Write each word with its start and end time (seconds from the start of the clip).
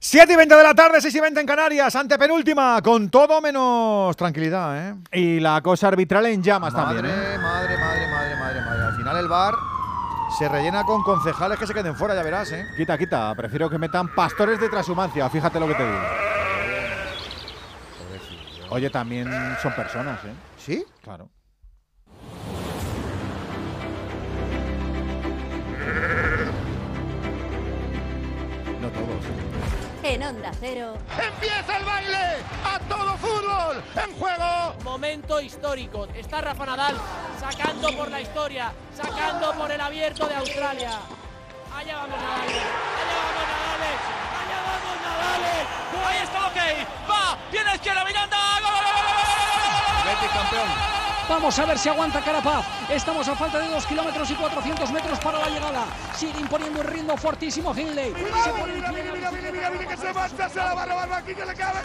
7 0.00 0.32
y 0.32 0.36
20 0.36 0.54
de 0.54 0.62
la 0.62 0.74
tarde, 0.74 1.00
6 1.00 1.12
y 1.12 1.20
20 1.20 1.40
en 1.40 1.46
Canarias, 1.46 1.96
antepenúltima, 1.96 2.80
con 2.82 3.10
todo 3.10 3.40
menos 3.40 4.16
tranquilidad, 4.16 4.90
¿eh? 4.90 4.94
Y 5.12 5.40
la 5.40 5.60
cosa 5.60 5.88
arbitral 5.88 6.26
en 6.26 6.40
llamas 6.42 6.72
madre, 6.72 7.02
también. 7.02 7.16
¿eh? 7.16 7.38
Madre, 7.38 7.76
madre, 7.78 8.06
madre, 8.08 8.36
madre, 8.36 8.60
madre. 8.60 8.82
Al 8.84 8.96
final 8.96 9.16
el 9.16 9.28
bar 9.28 9.54
se 10.38 10.48
rellena 10.48 10.84
con 10.84 11.02
concejales 11.02 11.58
que 11.58 11.66
se 11.66 11.74
queden 11.74 11.96
fuera, 11.96 12.14
ya 12.14 12.22
verás, 12.22 12.52
¿eh? 12.52 12.64
Quita, 12.76 12.96
quita. 12.96 13.34
Prefiero 13.34 13.68
que 13.68 13.76
metan 13.78 14.14
pastores 14.14 14.60
de 14.60 14.68
transhumancia, 14.68 15.28
fíjate 15.28 15.58
lo 15.58 15.66
que 15.66 15.74
te 15.74 15.84
digo. 15.84 15.98
Oye, 18.70 18.90
también 18.90 19.28
son 19.60 19.74
personas, 19.74 20.22
¿eh? 20.24 20.32
¿Sí? 20.58 20.84
Claro. 21.02 21.28
En 30.08 30.22
Onda 30.22 30.50
Cero. 30.58 30.96
¡Empieza 31.22 31.76
el 31.76 31.84
baile! 31.84 32.38
¡A 32.64 32.78
todo 32.88 33.14
fútbol! 33.18 33.84
¡En 33.94 34.18
juego! 34.18 34.74
Momento 34.82 35.38
histórico. 35.38 36.08
Está 36.14 36.40
Rafa 36.40 36.64
Nadal 36.64 36.96
sacando 37.38 37.94
por 37.94 38.10
la 38.10 38.22
historia, 38.22 38.72
sacando 38.96 39.52
por 39.52 39.70
el 39.70 39.78
abierto 39.78 40.26
de 40.26 40.34
Australia. 40.36 40.92
Allá 41.76 41.96
vamos 41.96 42.18
Nadal. 42.18 42.40
Allá 42.40 43.18
vamos 43.20 43.44
Nadal. 43.52 43.82
Allá 44.40 44.58
vamos 44.66 44.96
Nadal. 45.04 45.42
Ahí 46.06 46.18
está 46.24 46.46
ok. 46.46 46.56
Va. 47.10 47.38
Tiene 47.50 47.74
izquierda 47.74 48.04
Miranda. 48.06 48.38
¡Gol, 48.62 48.72
gol, 48.72 48.82
gol. 50.58 50.97
Vamos 51.28 51.58
a 51.58 51.66
ver 51.66 51.78
si 51.78 51.90
aguanta 51.90 52.22
Carapaz. 52.22 52.64
Estamos 52.88 53.28
a 53.28 53.36
falta 53.36 53.58
de 53.58 53.68
2 53.68 53.86
kilómetros 53.86 54.30
y 54.30 54.34
400 54.34 54.90
metros 54.90 55.18
para 55.18 55.38
la 55.38 55.48
llegada. 55.48 55.84
Sigue 56.16 56.40
imponiendo 56.40 56.80
un 56.80 56.86
ritmo 56.86 57.16
fuertísimo 57.18 57.74
Hindley. 57.74 58.14
Se 58.42 58.50
pone 58.50 58.74
en 58.74 58.80
pie, 58.80 59.02
Mira, 59.12 59.30
mira, 59.30 59.52
mira, 59.52 59.70
mira 59.70 59.86
que 59.86 59.96
se 59.96 60.12
marcha, 60.12 60.48
se 60.48 60.56
la 60.56 60.74
va 60.74 60.82
a 60.82 60.86
robar 60.86 61.12
aquí 61.12 61.34
que 61.34 61.44
le 61.44 61.54
cabe. 61.54 61.80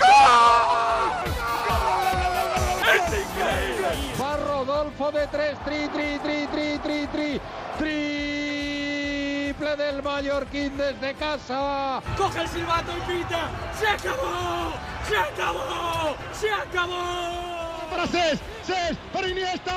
Va 4.21 4.37
Rodolfo 4.37 5.11
de 5.11 5.27
3, 5.27 5.57
tri, 5.65 5.89
tri, 5.89 6.19
tri, 6.19 6.47
tri, 6.47 6.77
tri, 6.77 7.07
tri, 7.07 7.41
triple 7.77 9.75
del 9.75 10.01
Mallorquín 10.01 10.77
desde 10.77 11.13
casa. 11.15 12.01
Coge 12.17 12.41
el 12.41 12.47
silbato 12.47 12.93
y 12.97 13.01
pita. 13.11 13.49
Se 13.77 13.87
acabó. 13.87 14.71
Se 15.07 15.17
acabó. 15.17 16.15
Se 16.31 16.49
acabó. 16.49 17.89
Para 17.89 18.07
Para 19.11 19.27
Iniesta. 19.27 19.73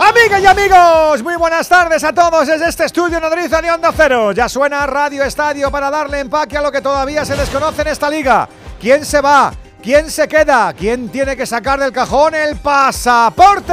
Amigas 0.00 0.42
y 0.42 0.46
amigos, 0.46 1.22
muy 1.22 1.36
buenas 1.36 1.68
tardes 1.68 2.02
a 2.02 2.12
todos 2.12 2.48
desde 2.48 2.68
este 2.68 2.84
estudio 2.84 3.20
nodriza 3.20 3.62
de 3.62 3.70
Onda 3.70 3.92
Cero. 3.96 4.32
Ya 4.32 4.48
suena 4.48 4.84
Radio 4.86 5.22
Estadio 5.22 5.70
para 5.70 5.88
darle 5.88 6.18
empaque 6.18 6.56
a 6.56 6.62
lo 6.62 6.72
que 6.72 6.80
todavía 6.80 7.24
se 7.24 7.36
desconoce 7.36 7.82
en 7.82 7.88
esta 7.88 8.10
liga. 8.10 8.48
¿Quién 8.80 9.04
se 9.04 9.20
va? 9.20 9.52
¿Quién 9.80 10.10
se 10.10 10.26
queda? 10.26 10.72
¿Quién 10.72 11.10
tiene 11.10 11.36
que 11.36 11.46
sacar 11.46 11.78
del 11.78 11.92
cajón 11.92 12.34
el 12.34 12.56
pasaporte? 12.56 13.72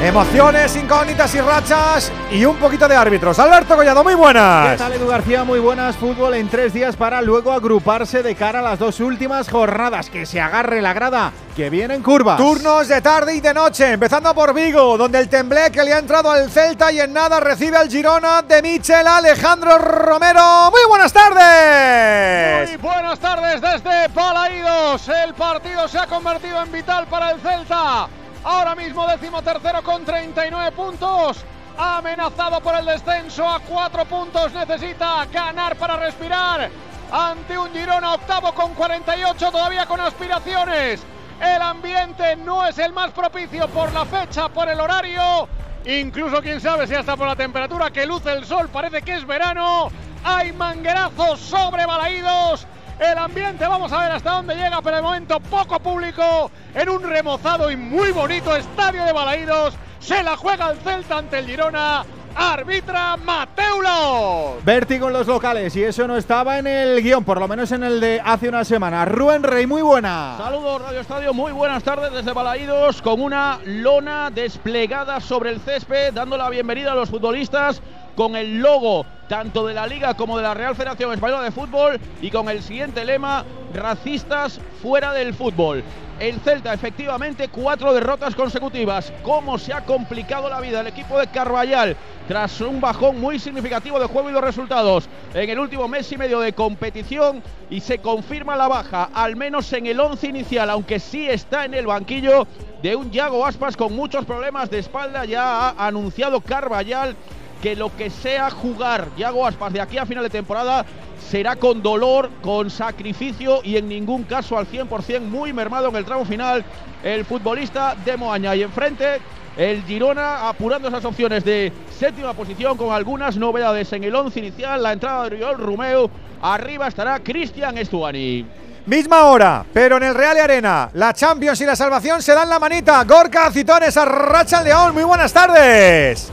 Emociones, 0.00 0.76
incógnitas 0.76 1.34
y 1.34 1.40
rachas 1.40 2.12
y 2.30 2.44
un 2.44 2.56
poquito 2.56 2.86
de 2.86 2.94
árbitros. 2.94 3.36
Alberto 3.40 3.74
Collado, 3.74 4.04
muy 4.04 4.12
¿Qué 4.12 4.16
buenas. 4.16 4.78
tal, 4.78 4.92
Edu 4.92 5.08
García? 5.08 5.42
Muy 5.42 5.58
buenas. 5.58 5.96
Fútbol 5.96 6.34
en 6.34 6.48
tres 6.48 6.72
días 6.72 6.94
para 6.94 7.20
luego 7.20 7.50
agruparse 7.52 8.22
de 8.22 8.36
cara 8.36 8.60
a 8.60 8.62
las 8.62 8.78
dos 8.78 9.00
últimas 9.00 9.50
jornadas. 9.50 10.08
Que 10.08 10.24
se 10.24 10.40
agarre 10.40 10.80
la 10.80 10.92
grada, 10.92 11.32
que 11.56 11.68
vienen 11.68 12.00
curvas. 12.00 12.36
Turnos 12.36 12.86
de 12.86 13.00
tarde 13.02 13.34
y 13.34 13.40
de 13.40 13.52
noche, 13.52 13.90
empezando 13.90 14.32
por 14.36 14.54
Vigo, 14.54 14.96
donde 14.96 15.18
el 15.18 15.28
tembleque 15.28 15.82
le 15.82 15.92
ha 15.92 15.98
entrado 15.98 16.30
al 16.30 16.48
Celta 16.48 16.92
y 16.92 17.00
en 17.00 17.12
nada 17.12 17.40
recibe 17.40 17.76
al 17.76 17.88
Girona 17.90 18.42
de 18.42 18.62
Michel 18.62 19.04
Alejandro 19.04 19.78
Romero. 19.78 20.70
Muy 20.70 20.80
buenas 20.88 21.12
tardes. 21.12 22.68
Muy 22.68 22.76
buenas 22.76 23.18
tardes 23.18 23.60
desde 23.60 24.06
Balaídos. 24.14 25.08
El 25.08 25.34
partido 25.34 25.88
se 25.88 25.98
ha 25.98 26.06
convertido 26.06 26.62
en 26.62 26.70
vital 26.70 27.08
para 27.08 27.32
el 27.32 27.40
Celta. 27.40 28.06
Ahora 28.44 28.74
mismo 28.74 29.06
décimo 29.06 29.42
tercero 29.42 29.82
con 29.82 30.04
39 30.04 30.72
puntos. 30.72 31.44
Amenazado 31.76 32.60
por 32.60 32.74
el 32.74 32.86
descenso 32.86 33.48
a 33.48 33.60
cuatro 33.60 34.04
puntos. 34.04 34.52
Necesita 34.52 35.26
ganar 35.26 35.76
para 35.76 35.96
respirar. 35.96 36.70
Ante 37.10 37.58
un 37.58 37.72
Girona 37.72 38.14
octavo 38.14 38.52
con 38.52 38.74
48 38.74 39.50
todavía 39.50 39.86
con 39.86 40.00
aspiraciones. 40.00 41.02
El 41.40 41.62
ambiente 41.62 42.36
no 42.36 42.66
es 42.66 42.78
el 42.78 42.92
más 42.92 43.12
propicio 43.12 43.68
por 43.68 43.92
la 43.92 44.04
fecha, 44.04 44.48
por 44.48 44.68
el 44.68 44.80
horario. 44.80 45.48
Incluso 45.84 46.42
quién 46.42 46.60
sabe 46.60 46.86
si 46.86 46.94
hasta 46.94 47.16
por 47.16 47.28
la 47.28 47.36
temperatura 47.36 47.90
que 47.90 48.06
luce 48.06 48.32
el 48.32 48.44
sol 48.44 48.68
parece 48.68 49.02
que 49.02 49.14
es 49.14 49.26
verano. 49.26 49.90
Hay 50.24 50.52
manguerazos 50.52 51.38
sobre 51.40 51.86
Balaídos. 51.86 52.66
El 52.98 53.16
ambiente, 53.16 53.64
vamos 53.66 53.92
a 53.92 54.00
ver 54.00 54.12
hasta 54.12 54.32
dónde 54.32 54.56
llega, 54.56 54.82
pero 54.82 54.96
de 54.96 55.02
momento 55.02 55.38
poco 55.38 55.78
público 55.78 56.50
en 56.74 56.88
un 56.88 57.02
remozado 57.02 57.70
y 57.70 57.76
muy 57.76 58.10
bonito 58.10 58.56
estadio 58.56 59.04
de 59.04 59.12
Balaídos. 59.12 59.74
Se 60.00 60.20
la 60.24 60.36
juega 60.36 60.70
el 60.70 60.78
Celta 60.78 61.18
ante 61.18 61.38
el 61.38 61.46
Girona. 61.46 62.04
Arbitra 62.34 63.16
Mateulo. 63.16 64.58
Vértigo 64.64 65.08
en 65.08 65.12
los 65.12 65.26
locales 65.26 65.74
y 65.74 65.82
eso 65.82 66.06
no 66.06 66.16
estaba 66.16 66.58
en 66.58 66.68
el 66.68 67.02
guion, 67.02 67.24
por 67.24 67.40
lo 67.40 67.48
menos 67.48 67.72
en 67.72 67.82
el 67.82 68.00
de 68.00 68.20
hace 68.24 68.48
una 68.48 68.64
semana. 68.64 69.04
Rubén 69.04 69.42
Rey, 69.42 69.66
muy 69.66 69.82
buena. 69.82 70.36
Saludos 70.38 70.82
Radio 70.82 71.00
Estadio, 71.00 71.34
muy 71.34 71.50
buenas 71.50 71.82
tardes 71.82 72.12
desde 72.12 72.32
Balaídos 72.32 73.02
con 73.02 73.20
una 73.20 73.58
lona 73.64 74.30
desplegada 74.30 75.20
sobre 75.20 75.50
el 75.50 75.60
césped, 75.60 76.12
dando 76.12 76.36
la 76.36 76.48
bienvenida 76.48 76.92
a 76.92 76.94
los 76.94 77.10
futbolistas 77.10 77.82
con 78.18 78.34
el 78.34 78.58
logo 78.58 79.06
tanto 79.28 79.64
de 79.64 79.74
la 79.74 79.86
Liga 79.86 80.14
como 80.14 80.36
de 80.36 80.42
la 80.42 80.52
Real 80.52 80.74
Federación 80.74 81.12
Española 81.12 81.44
de 81.44 81.52
Fútbol 81.52 82.00
y 82.20 82.32
con 82.32 82.48
el 82.48 82.64
siguiente 82.64 83.04
lema, 83.04 83.44
racistas 83.72 84.60
fuera 84.82 85.12
del 85.12 85.34
fútbol. 85.34 85.84
El 86.18 86.40
Celta, 86.40 86.74
efectivamente, 86.74 87.46
cuatro 87.46 87.94
derrotas 87.94 88.34
consecutivas. 88.34 89.12
¿Cómo 89.22 89.56
se 89.56 89.72
ha 89.72 89.84
complicado 89.84 90.48
la 90.48 90.60
vida 90.60 90.80
el 90.80 90.88
equipo 90.88 91.16
de 91.16 91.28
Carvallal 91.28 91.96
tras 92.26 92.60
un 92.60 92.80
bajón 92.80 93.20
muy 93.20 93.38
significativo 93.38 94.00
de 94.00 94.06
juego 94.06 94.30
y 94.30 94.32
los 94.32 94.42
resultados 94.42 95.08
en 95.32 95.48
el 95.48 95.60
último 95.60 95.86
mes 95.86 96.10
y 96.10 96.18
medio 96.18 96.40
de 96.40 96.54
competición? 96.54 97.40
Y 97.70 97.78
se 97.78 97.98
confirma 97.98 98.56
la 98.56 98.66
baja, 98.66 99.10
al 99.14 99.36
menos 99.36 99.72
en 99.72 99.86
el 99.86 100.00
once 100.00 100.26
inicial, 100.26 100.70
aunque 100.70 100.98
sí 100.98 101.28
está 101.28 101.66
en 101.66 101.74
el 101.74 101.86
banquillo 101.86 102.48
de 102.82 102.96
un 102.96 103.12
Yago 103.12 103.46
Aspas 103.46 103.76
con 103.76 103.94
muchos 103.94 104.24
problemas 104.24 104.70
de 104.70 104.80
espalda. 104.80 105.24
Ya 105.24 105.68
ha 105.68 105.86
anunciado 105.86 106.40
Carvallal 106.40 107.14
que 107.62 107.76
lo 107.76 107.94
que 107.96 108.10
sea 108.10 108.50
jugar 108.50 109.08
Yago 109.16 109.46
Aspas 109.46 109.72
de 109.72 109.80
aquí 109.80 109.98
a 109.98 110.06
final 110.06 110.24
de 110.24 110.30
temporada 110.30 110.84
será 111.28 111.56
con 111.56 111.82
dolor, 111.82 112.30
con 112.42 112.70
sacrificio 112.70 113.60
y 113.62 113.76
en 113.76 113.88
ningún 113.88 114.24
caso 114.24 114.56
al 114.56 114.66
100% 114.66 115.20
muy 115.20 115.52
mermado 115.52 115.88
en 115.88 115.96
el 115.96 116.04
tramo 116.04 116.24
final 116.24 116.64
el 117.02 117.24
futbolista 117.24 117.96
de 118.04 118.16
Moaña. 118.16 118.54
Y 118.54 118.62
enfrente 118.62 119.18
el 119.56 119.82
Girona 119.82 120.48
apurando 120.48 120.88
esas 120.88 121.04
opciones 121.04 121.44
de 121.44 121.72
séptima 121.98 122.32
posición 122.32 122.76
con 122.76 122.94
algunas 122.94 123.36
novedades 123.36 123.92
en 123.92 124.04
el 124.04 124.14
once 124.14 124.38
inicial, 124.38 124.82
la 124.82 124.92
entrada 124.92 125.28
de 125.28 125.36
Oriol 125.36 125.58
Romeo, 125.58 126.10
arriba 126.40 126.86
estará 126.86 127.18
Cristian 127.20 127.76
Estuani. 127.76 128.46
Misma 128.86 129.24
hora, 129.24 129.66
pero 129.70 129.98
en 129.98 130.04
el 130.04 130.14
Real 130.14 130.36
y 130.38 130.40
Arena, 130.40 130.88
la 130.94 131.12
Champions 131.12 131.60
y 131.60 131.66
la 131.66 131.76
salvación 131.76 132.22
se 132.22 132.32
dan 132.32 132.48
la 132.48 132.58
manita. 132.58 133.04
Gorka 133.04 133.50
Citones, 133.50 133.96
Arracha 133.98 134.62
León, 134.62 134.94
muy 134.94 135.04
buenas 135.04 135.30
tardes. 135.30 136.32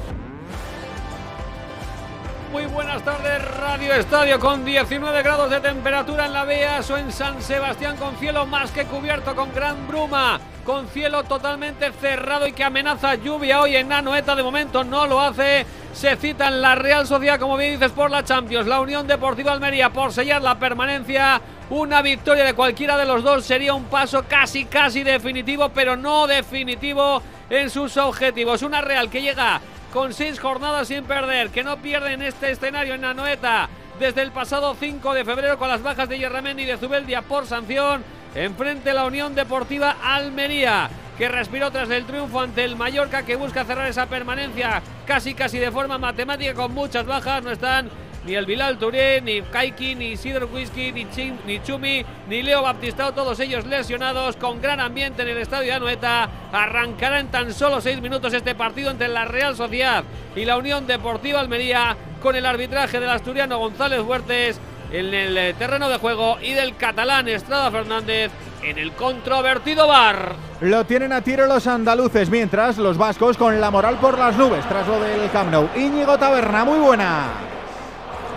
Muy 2.55 2.67
buenas 2.67 3.03
tardes, 3.03 3.43
Radio 3.57 3.93
Estadio 3.95 4.39
con 4.39 4.63
19 4.63 5.23
grados 5.23 5.49
de 5.49 5.59
temperatura 5.59 6.25
en 6.25 6.31
la 6.31 6.45
Beas 6.45 6.89
o 6.89 6.97
en 6.97 7.11
San 7.11 7.41
Sebastián 7.41 7.97
con 7.97 8.15
cielo 8.15 8.45
más 8.45 8.71
que 8.71 8.85
cubierto 8.85 9.35
con 9.35 9.53
gran 9.53 9.85
bruma, 9.89 10.39
con 10.63 10.87
cielo 10.87 11.25
totalmente 11.25 11.91
cerrado 11.91 12.47
y 12.47 12.53
que 12.53 12.63
amenaza 12.63 13.15
lluvia 13.15 13.59
hoy 13.59 13.75
en 13.75 13.89
Nanoeta 13.89 14.37
de 14.37 14.43
momento 14.43 14.85
no 14.85 15.05
lo 15.05 15.19
hace. 15.19 15.65
Se 15.91 16.15
cita 16.15 16.47
en 16.47 16.61
la 16.61 16.75
Real 16.75 17.05
Sociedad, 17.05 17.41
como 17.41 17.57
bien 17.57 17.73
dices, 17.73 17.91
por 17.91 18.09
la 18.09 18.23
Champions, 18.23 18.67
la 18.67 18.79
Unión 18.79 19.05
Deportiva 19.05 19.51
Almería 19.51 19.89
por 19.89 20.13
sellar 20.13 20.41
la 20.41 20.57
permanencia. 20.57 21.41
Una 21.69 22.01
victoria 22.01 22.45
de 22.45 22.53
cualquiera 22.53 22.95
de 22.95 23.05
los 23.05 23.21
dos 23.21 23.43
sería 23.43 23.73
un 23.73 23.83
paso 23.85 24.23
casi, 24.29 24.63
casi 24.63 25.03
definitivo, 25.03 25.71
pero 25.75 25.97
no 25.97 26.25
definitivo 26.25 27.21
en 27.49 27.69
sus 27.69 27.97
objetivos. 27.97 28.61
Una 28.61 28.79
Real 28.79 29.09
que 29.09 29.21
llega 29.21 29.59
con 29.95 30.13
seis 30.13 30.41
jornadas 30.41 30.89
sin 30.89 31.05
perder, 31.05 31.51
que 31.51 31.63
no 31.63 31.77
pierde 31.77 32.11
en 32.11 32.21
este 32.21 32.51
escenario 32.51 32.95
en 32.95 33.05
Anoeta 33.05 33.69
desde 33.97 34.23
el 34.23 34.33
pasado 34.33 34.75
5 34.77 35.13
de 35.13 35.23
febrero 35.23 35.57
con 35.57 35.69
las 35.69 35.81
bajas 35.81 36.09
de 36.09 36.19
Yerramendi 36.19 36.63
y 36.63 36.65
de 36.65 36.75
Zubeldia 36.75 37.21
por 37.21 37.47
sanción. 37.47 38.03
Enfrente 38.35 38.91
la 38.91 39.05
Unión 39.05 39.35
Deportiva 39.35 39.95
Almería, 40.03 40.89
que 41.17 41.29
respiró 41.29 41.71
tras 41.71 41.89
el 41.91 42.05
triunfo 42.05 42.41
ante 42.41 42.65
el 42.65 42.75
Mallorca, 42.75 43.23
que 43.23 43.37
busca 43.37 43.63
cerrar 43.63 43.87
esa 43.87 44.07
permanencia 44.07 44.81
casi 45.07 45.33
casi 45.33 45.59
de 45.59 45.71
forma 45.71 45.97
matemática 45.97 46.53
con 46.53 46.73
muchas 46.73 47.05
bajas. 47.05 47.41
No 47.41 47.51
están 47.51 47.89
ni 48.25 48.35
el 48.35 48.45
Bilal 48.45 48.77
Touré, 48.77 49.21
ni 49.21 49.41
Kaiki, 49.41 49.95
ni 49.95 50.11
Isidro 50.11 50.47
Whisky, 50.47 50.91
ni, 50.91 51.09
Chin, 51.11 51.39
ni 51.45 51.61
Chumi, 51.61 52.03
ni 52.27 52.41
Leo 52.41 52.63
Baptistao, 52.63 53.13
todos 53.13 53.39
ellos 53.39 53.65
lesionados, 53.65 54.35
con 54.35 54.61
gran 54.61 54.79
ambiente 54.79 55.21
en 55.21 55.29
el 55.29 55.37
estadio 55.37 55.67
de 55.67 55.73
Anoeta. 55.73 56.29
Arrancará 56.51 57.19
en 57.19 57.27
tan 57.27 57.53
solo 57.53 57.81
seis 57.81 58.01
minutos 58.01 58.33
este 58.33 58.55
partido 58.55 58.89
entre 58.89 59.07
la 59.07 59.25
Real 59.25 59.55
Sociedad 59.55 60.03
y 60.35 60.45
la 60.45 60.57
Unión 60.57 60.87
Deportiva 60.87 61.39
Almería, 61.39 61.95
con 62.21 62.35
el 62.35 62.45
arbitraje 62.45 62.99
del 62.99 63.09
asturiano 63.09 63.59
González 63.59 64.01
Huertes 64.01 64.59
en 64.91 65.13
el 65.13 65.37
eh, 65.37 65.53
terreno 65.57 65.89
de 65.89 65.97
juego 65.97 66.37
y 66.41 66.53
del 66.53 66.75
catalán 66.75 67.27
Estrada 67.27 67.69
Fernández 67.69 68.31
en 68.63 68.77
el 68.77 68.93
controvertido 68.93 69.87
bar. 69.87 70.33
Lo 70.61 70.85
tienen 70.85 71.11
a 71.13 71.21
tiro 71.21 71.45
los 71.45 71.67
andaluces, 71.67 72.29
mientras 72.29 72.77
los 72.77 72.97
vascos 72.97 73.37
con 73.37 73.59
la 73.61 73.69
moral 73.69 73.97
por 73.97 74.17
las 74.17 74.35
nubes 74.37 74.67
tras 74.67 74.87
lo 74.87 74.99
del 74.99 75.29
Camp 75.29 75.51
Nou. 75.51 75.69
Íñigo 75.75 76.17
Taberna, 76.17 76.63
muy 76.65 76.79
buena. 76.79 77.54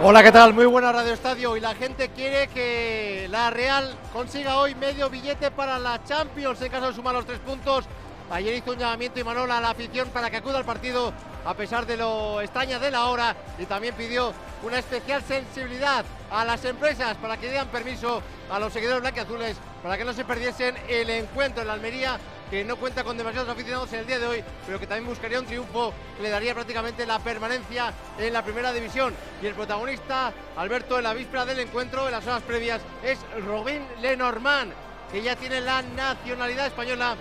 Hola, 0.00 0.22
¿qué 0.22 0.30
tal? 0.30 0.54
Muy 0.54 0.64
buena 0.66 0.92
Radio 0.92 1.12
Estadio 1.12 1.56
y 1.56 1.60
la 1.60 1.74
gente 1.74 2.10
quiere 2.10 2.46
que 2.46 3.26
la 3.32 3.50
Real 3.50 3.96
consiga 4.12 4.58
hoy 4.58 4.76
medio 4.76 5.10
billete 5.10 5.50
para 5.50 5.76
la 5.80 6.04
Champions 6.04 6.62
en 6.62 6.70
caso 6.70 6.86
de 6.86 6.94
sumar 6.94 7.14
los 7.16 7.26
tres 7.26 7.40
puntos. 7.40 7.84
Ayer 8.30 8.54
hizo 8.54 8.70
un 8.70 8.78
llamamiento 8.78 9.18
y 9.18 9.24
Manola 9.24 9.58
a 9.58 9.60
la 9.60 9.70
afición 9.70 10.08
para 10.10 10.30
que 10.30 10.36
acuda 10.36 10.58
al 10.58 10.64
partido 10.64 11.12
a 11.44 11.52
pesar 11.54 11.84
de 11.84 11.96
lo 11.96 12.40
extraña 12.40 12.78
de 12.78 12.92
la 12.92 13.06
hora 13.06 13.34
y 13.58 13.66
también 13.66 13.92
pidió 13.96 14.32
una 14.62 14.78
especial 14.78 15.20
sensibilidad 15.22 16.04
a 16.30 16.44
las 16.44 16.64
empresas 16.64 17.16
para 17.16 17.36
que 17.36 17.48
dieran 17.48 17.66
permiso 17.66 18.22
a 18.52 18.60
los 18.60 18.72
seguidores 18.72 19.00
blanquiazules 19.00 19.56
para 19.82 19.98
que 19.98 20.04
no 20.04 20.12
se 20.12 20.24
perdiesen 20.24 20.76
el 20.88 21.10
encuentro 21.10 21.62
en 21.62 21.66
la 21.66 21.74
Almería 21.74 22.20
que 22.50 22.64
no 22.64 22.76
cuenta 22.76 23.04
con 23.04 23.16
demasiados 23.16 23.48
aficionados 23.48 23.92
en 23.92 24.00
el 24.00 24.06
día 24.06 24.18
de 24.18 24.26
hoy, 24.26 24.44
pero 24.66 24.80
que 24.80 24.86
también 24.86 25.08
buscaría 25.08 25.38
un 25.38 25.46
triunfo 25.46 25.92
que 26.16 26.22
le 26.22 26.30
daría 26.30 26.54
prácticamente 26.54 27.06
la 27.06 27.18
permanencia 27.18 27.92
en 28.18 28.32
la 28.32 28.42
primera 28.42 28.72
división. 28.72 29.14
Y 29.42 29.46
el 29.46 29.54
protagonista, 29.54 30.32
Alberto, 30.56 30.98
en 30.98 31.04
la 31.04 31.14
víspera 31.14 31.44
del 31.44 31.60
encuentro, 31.60 32.06
en 32.06 32.12
las 32.12 32.26
horas 32.26 32.42
previas, 32.42 32.80
es 33.02 33.18
Robin 33.44 33.82
Lenormand, 34.00 34.72
que 35.12 35.22
ya 35.22 35.36
tiene 35.36 35.60
la 35.60 35.82
nacionalidad 35.82 36.66
española. 36.66 37.16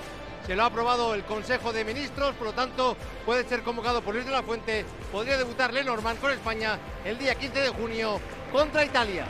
Se 0.46 0.56
lo 0.56 0.64
ha 0.64 0.68
aprobado 0.68 1.14
el 1.14 1.26
Consejo 1.26 1.74
de 1.74 1.84
Ministros, 1.84 2.34
por 2.36 2.48
lo 2.48 2.54
tanto 2.54 2.96
puede 3.26 3.44
ser 3.44 3.64
convocado 3.64 4.02
por 4.02 4.14
Luis 4.14 4.26
de 4.26 4.32
la 4.32 4.44
Fuente. 4.44 4.86
Podría 5.12 5.38
debutar 5.38 5.74
Lenormand 5.74 6.22
con 6.22 6.32
España 6.32 6.80
el 7.04 7.18
día 7.18 7.36
15 7.36 7.60
de 7.60 7.70
junio 7.70 8.22
contra 8.54 8.86
Italia. 8.86 9.26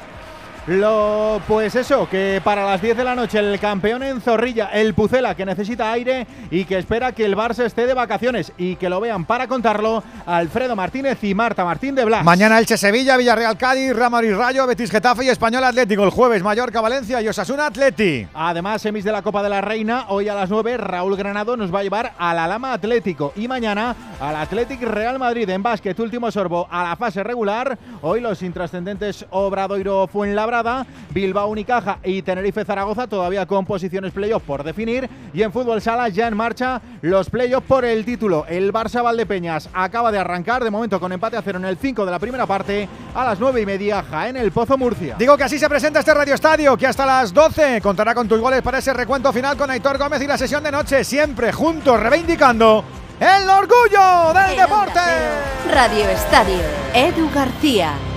Lo, 0.67 1.41
pues 1.47 1.75
eso, 1.75 2.09
que 2.09 2.41
para 2.43 2.65
las 2.65 2.81
10 2.81 2.97
de 2.97 3.03
la 3.05 3.15
noche 3.15 3.39
el 3.39 3.57
campeón 3.57 4.03
en 4.03 4.19
Zorrilla, 4.19 4.65
el 4.73 4.93
Pucela, 4.93 5.33
que 5.33 5.45
necesita 5.45 5.93
aire 5.93 6.27
y 6.51 6.65
que 6.65 6.77
espera 6.77 7.13
que 7.13 7.23
el 7.23 7.37
Barça 7.37 7.63
esté 7.63 7.87
de 7.87 7.93
vacaciones 7.93 8.51
y 8.57 8.75
que 8.75 8.89
lo 8.89 8.99
vean 8.99 9.23
para 9.23 9.47
contarlo 9.47 10.03
Alfredo 10.25 10.75
Martínez 10.75 11.23
y 11.23 11.33
Marta 11.33 11.63
Martín 11.63 11.95
de 11.95 12.03
Blas. 12.03 12.25
Mañana 12.25 12.59
Elche 12.59 12.77
Sevilla, 12.77 13.15
Villarreal 13.15 13.57
Cádiz, 13.57 13.95
Real 13.95 14.11
Madrid 14.11 14.35
Rayo, 14.35 14.67
Betis 14.67 14.91
Getafe 14.91 15.23
y 15.23 15.29
Español 15.29 15.63
Atlético. 15.63 16.03
El 16.03 16.09
jueves 16.09 16.43
Mallorca 16.43 16.81
Valencia 16.81 17.21
y 17.21 17.29
Osasuna 17.29 17.67
Atleti. 17.67 18.27
Además, 18.33 18.81
semis 18.81 19.05
de 19.05 19.13
la 19.13 19.21
Copa 19.21 19.41
de 19.41 19.49
la 19.49 19.61
Reina, 19.61 20.07
hoy 20.09 20.27
a 20.27 20.35
las 20.35 20.49
9 20.49 20.75
Raúl 20.75 21.15
Granado 21.15 21.55
nos 21.55 21.73
va 21.73 21.79
a 21.79 21.83
llevar 21.83 22.11
al 22.17 22.39
Alama 22.39 22.73
Atlético 22.73 23.31
y 23.37 23.47
mañana 23.47 23.95
al 24.19 24.35
Athletic 24.35 24.81
Real 24.81 25.17
Madrid 25.17 25.49
en 25.49 25.63
básquet, 25.63 25.97
último 25.97 26.29
sorbo 26.29 26.67
a 26.69 26.83
la 26.83 26.97
fase 26.97 27.23
regular. 27.23 27.79
Hoy 28.01 28.19
los 28.19 28.41
intrascendentes 28.41 29.25
Obradoiro 29.29 30.07
Fuenlabrada 30.57 30.87
Bilbao 31.11 31.49
Unicaja 31.49 31.99
y 32.03 32.21
Tenerife 32.21 32.65
Zaragoza 32.65 33.07
todavía 33.07 33.45
con 33.45 33.65
posiciones 33.65 34.11
playoff 34.11 34.43
por 34.43 34.63
definir 34.63 35.09
y 35.33 35.41
en 35.43 35.51
fútbol 35.51 35.81
sala 35.81 36.09
ya 36.09 36.27
en 36.27 36.35
marcha 36.35 36.81
los 37.01 37.29
playoffs 37.29 37.67
por 37.67 37.85
el 37.85 38.05
título. 38.05 38.45
El 38.47 38.73
Barça 38.73 39.03
Valdepeñas 39.03 39.69
acaba 39.73 40.11
de 40.11 40.19
arrancar 40.19 40.63
de 40.63 40.71
momento 40.71 40.99
con 40.99 41.11
empate 41.11 41.37
a 41.37 41.41
cero 41.41 41.59
en 41.59 41.65
el 41.65 41.77
5 41.77 42.05
de 42.05 42.11
la 42.11 42.19
primera 42.19 42.45
parte 42.45 42.87
a 43.13 43.23
las 43.23 43.39
9 43.39 43.61
y 43.61 43.65
media 43.65 44.03
Jaén 44.03 44.37
el 44.37 44.51
Pozo 44.51 44.77
Murcia. 44.77 45.15
Digo 45.17 45.37
que 45.37 45.43
así 45.43 45.59
se 45.59 45.69
presenta 45.69 45.99
este 45.99 46.13
Radio 46.13 46.33
Estadio 46.33 46.77
que 46.77 46.87
hasta 46.87 47.05
las 47.05 47.33
12 47.33 47.81
contará 47.81 48.15
con 48.15 48.27
tus 48.27 48.39
goles 48.39 48.61
para 48.61 48.79
ese 48.79 48.93
recuento 48.93 49.31
final 49.31 49.57
con 49.57 49.69
Aitor 49.69 49.97
Gómez 49.97 50.21
y 50.21 50.27
la 50.27 50.37
sesión 50.37 50.63
de 50.63 50.71
noche 50.71 51.03
siempre 51.03 51.51
juntos 51.51 51.99
reivindicando 51.99 52.83
el 53.19 53.49
orgullo 53.49 54.33
del 54.33 54.57
deporte. 54.57 54.99
Radio 55.71 56.09
Estadio. 56.09 56.61
Edu 56.93 57.29
García. 57.33 58.16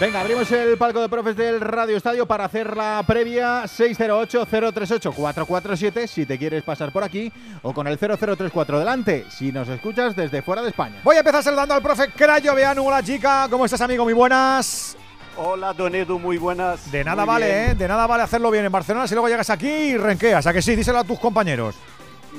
Venga, 0.00 0.20
abrimos 0.20 0.50
el 0.50 0.76
palco 0.76 1.00
de 1.00 1.08
profes 1.08 1.36
del 1.36 1.60
Radio 1.60 1.96
Estadio 1.96 2.26
para 2.26 2.46
hacer 2.46 2.76
la 2.76 3.00
previa 3.06 3.62
608-038-447 3.64 6.08
si 6.08 6.26
te 6.26 6.36
quieres 6.36 6.64
pasar 6.64 6.90
por 6.92 7.04
aquí 7.04 7.32
o 7.62 7.72
con 7.72 7.86
el 7.86 7.96
0034 7.96 8.80
delante 8.80 9.24
si 9.30 9.52
nos 9.52 9.68
escuchas 9.68 10.16
desde 10.16 10.42
fuera 10.42 10.62
de 10.62 10.70
España. 10.70 11.00
Voy 11.04 11.14
a 11.16 11.20
empezar 11.20 11.44
saludando 11.44 11.74
al 11.74 11.82
profe 11.82 12.08
Crayo 12.10 12.54
Beanu. 12.56 12.88
Hola 12.88 13.02
chica, 13.04 13.46
¿cómo 13.48 13.64
estás 13.66 13.80
amigo? 13.82 14.02
Muy 14.04 14.14
buenas. 14.14 14.96
Hola, 15.36 15.72
Don 15.72 15.92
Edu, 15.94 16.18
muy 16.20 16.38
buenas. 16.38 16.92
De 16.92 17.02
nada 17.02 17.24
Muy 17.24 17.34
vale, 17.34 17.46
bien. 17.46 17.58
¿eh? 17.70 17.74
De 17.74 17.88
nada 17.88 18.06
vale 18.06 18.22
hacerlo 18.22 18.52
bien 18.52 18.64
en 18.66 18.72
Barcelona 18.72 19.08
si 19.08 19.14
luego 19.14 19.28
llegas 19.28 19.50
aquí 19.50 19.66
y 19.68 19.96
renqueas. 19.96 20.46
¿A 20.46 20.52
que 20.52 20.62
sí? 20.62 20.76
Díselo 20.76 20.98
a 20.98 21.04
tus 21.04 21.18
compañeros. 21.18 21.74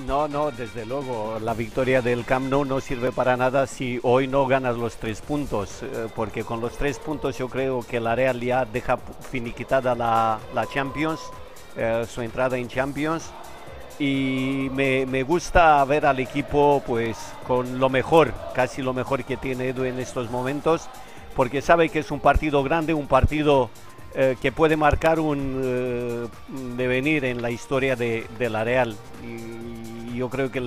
No, 0.03 0.27
no, 0.27 0.51
desde 0.51 0.85
luego, 0.85 1.39
la 1.41 1.53
victoria 1.53 2.01
del 2.01 2.25
Camp 2.25 2.49
Nou 2.49 2.65
no 2.65 2.81
sirve 2.81 3.13
para 3.13 3.37
nada 3.37 3.65
si 3.65 3.97
hoy 4.03 4.27
no 4.27 4.45
ganas 4.45 4.75
los 4.75 4.97
tres 4.97 5.21
puntos, 5.21 5.81
eh, 5.83 6.09
porque 6.13 6.43
con 6.43 6.59
los 6.59 6.77
tres 6.77 6.99
puntos 6.99 7.37
yo 7.37 7.47
creo 7.47 7.79
que 7.79 8.01
la 8.01 8.13
Real 8.13 8.41
ya 8.41 8.65
deja 8.65 8.97
finiquitada 8.97 9.95
la, 9.95 10.37
la 10.53 10.67
Champions, 10.67 11.21
eh, 11.77 12.05
su 12.07 12.21
entrada 12.21 12.57
en 12.57 12.67
Champions, 12.67 13.31
y 13.97 14.69
me, 14.73 15.05
me 15.05 15.23
gusta 15.23 15.83
ver 15.85 16.05
al 16.05 16.19
equipo 16.19 16.83
pues 16.85 17.17
con 17.47 17.79
lo 17.79 17.89
mejor, 17.89 18.33
casi 18.53 18.81
lo 18.81 18.93
mejor 18.93 19.23
que 19.23 19.37
tiene 19.37 19.69
Edu 19.69 19.85
en 19.85 19.97
estos 19.99 20.29
momentos, 20.29 20.89
porque 21.35 21.61
sabe 21.61 21.87
que 21.87 21.99
es 21.99 22.11
un 22.11 22.19
partido 22.19 22.63
grande, 22.63 22.93
un 22.93 23.07
partido 23.07 23.69
eh, 24.17 24.37
que 24.41 24.53
puede 24.53 24.77
marcar 24.77 25.19
un 25.19 25.61
eh, 25.61 26.27
devenir 26.77 27.25
en 27.25 27.41
la 27.41 27.51
historia 27.51 27.97
de, 27.97 28.25
la 28.39 28.63
Real. 28.63 28.95
Y 29.21 30.15
yo 30.15 30.29
creo 30.29 30.49
que 30.49 30.59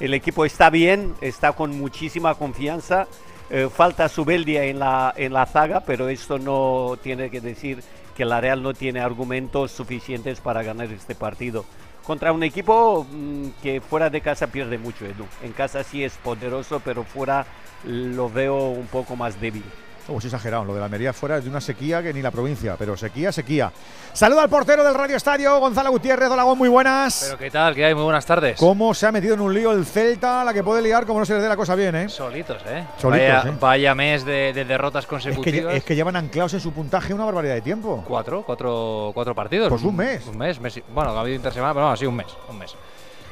el 0.00 0.14
equipo 0.14 0.44
está 0.44 0.70
bien, 0.70 1.14
está 1.20 1.52
con 1.52 1.78
muchísima 1.78 2.34
confianza. 2.34 3.06
Eh, 3.48 3.68
falta 3.72 4.08
Subeldia 4.08 4.64
en 4.64 4.80
la, 4.80 5.14
en 5.16 5.32
la 5.32 5.46
zaga, 5.46 5.80
pero 5.80 6.08
esto 6.08 6.40
no 6.40 6.96
tiene 7.00 7.30
que 7.30 7.40
decir 7.40 7.80
que 8.16 8.24
la 8.24 8.40
Real 8.40 8.60
no 8.60 8.74
tiene 8.74 8.98
argumentos 8.98 9.70
suficientes 9.70 10.40
para 10.40 10.64
ganar 10.64 10.90
este 10.90 11.14
partido. 11.14 11.64
Contra 12.04 12.32
un 12.32 12.42
equipo 12.42 13.06
mm, 13.08 13.50
que 13.62 13.80
fuera 13.80 14.10
de 14.10 14.20
casa 14.20 14.48
pierde 14.48 14.78
mucho, 14.78 15.06
Edu. 15.06 15.26
En 15.44 15.52
casa 15.52 15.84
sí 15.84 16.02
es 16.02 16.14
poderoso, 16.16 16.80
pero 16.84 17.04
fuera 17.04 17.46
lo 17.84 18.28
veo 18.28 18.70
un 18.70 18.86
poco 18.88 19.14
más 19.14 19.40
débil. 19.40 19.62
Oh, 20.08 20.18
es 20.18 20.24
exagerado. 20.26 20.64
Lo 20.64 20.74
de 20.74 20.80
la 20.80 20.84
Almería 20.84 21.12
fuera 21.14 21.38
es 21.38 21.44
de 21.44 21.50
una 21.50 21.60
sequía 21.62 22.02
que 22.02 22.12
ni 22.12 22.20
la 22.20 22.30
provincia, 22.30 22.76
pero 22.78 22.94
sequía, 22.96 23.32
sequía. 23.32 23.72
Saluda 24.12 24.42
al 24.42 24.50
portero 24.50 24.84
del 24.84 24.94
Radio 24.94 25.16
Estadio, 25.16 25.58
Gonzalo 25.58 25.90
Gutiérrez. 25.90 26.28
Hola, 26.30 26.42
Gon, 26.42 26.58
muy 26.58 26.68
buenas. 26.68 27.24
Pero 27.26 27.38
qué 27.38 27.50
tal, 27.50 27.74
¿qué 27.74 27.86
hay? 27.86 27.94
Muy 27.94 28.04
buenas 28.04 28.26
tardes. 28.26 28.58
¿Cómo 28.58 28.92
se 28.92 29.06
ha 29.06 29.12
metido 29.12 29.34
en 29.34 29.40
un 29.40 29.54
lío 29.54 29.72
el 29.72 29.86
Celta, 29.86 30.44
la 30.44 30.52
que 30.52 30.62
puede 30.62 30.82
liar 30.82 31.06
como 31.06 31.20
no 31.20 31.24
se 31.26 31.32
les 31.32 31.42
dé 31.42 31.48
la 31.48 31.56
cosa 31.56 31.74
bien, 31.74 31.94
eh? 31.94 32.08
Solitos, 32.10 32.62
¿eh? 32.66 32.84
Solitos, 32.98 33.28
vaya, 33.28 33.42
¿eh? 33.48 33.56
vaya 33.58 33.94
mes 33.94 34.24
de, 34.26 34.52
de 34.52 34.64
derrotas 34.66 35.04
Es 35.04 35.06
que, 35.06 35.10
consecutivas. 35.10 35.74
es 35.74 35.84
que 35.84 35.96
llevan 35.96 36.16
anclados 36.16 36.52
en 36.52 36.60
su 36.60 36.72
puntaje 36.72 37.14
una 37.14 37.24
barbaridad 37.24 37.54
de 37.54 37.62
tiempo. 37.62 38.04
Cuatro, 38.06 38.42
cuatro, 38.44 39.10
cuatro 39.14 39.34
partidos. 39.34 39.70
Pues 39.70 39.82
un 39.82 39.96
mes. 39.96 40.26
Un 40.26 40.36
mes, 40.36 40.60
mes 40.60 40.82
bueno, 40.92 41.10
ha 41.16 41.20
habido 41.20 41.36
intersemana, 41.36 41.72
pero 41.72 41.88
no, 41.88 41.96
sí, 41.96 42.04
un 42.04 42.16
mes, 42.16 42.26
un 42.50 42.58
mes. 42.58 42.74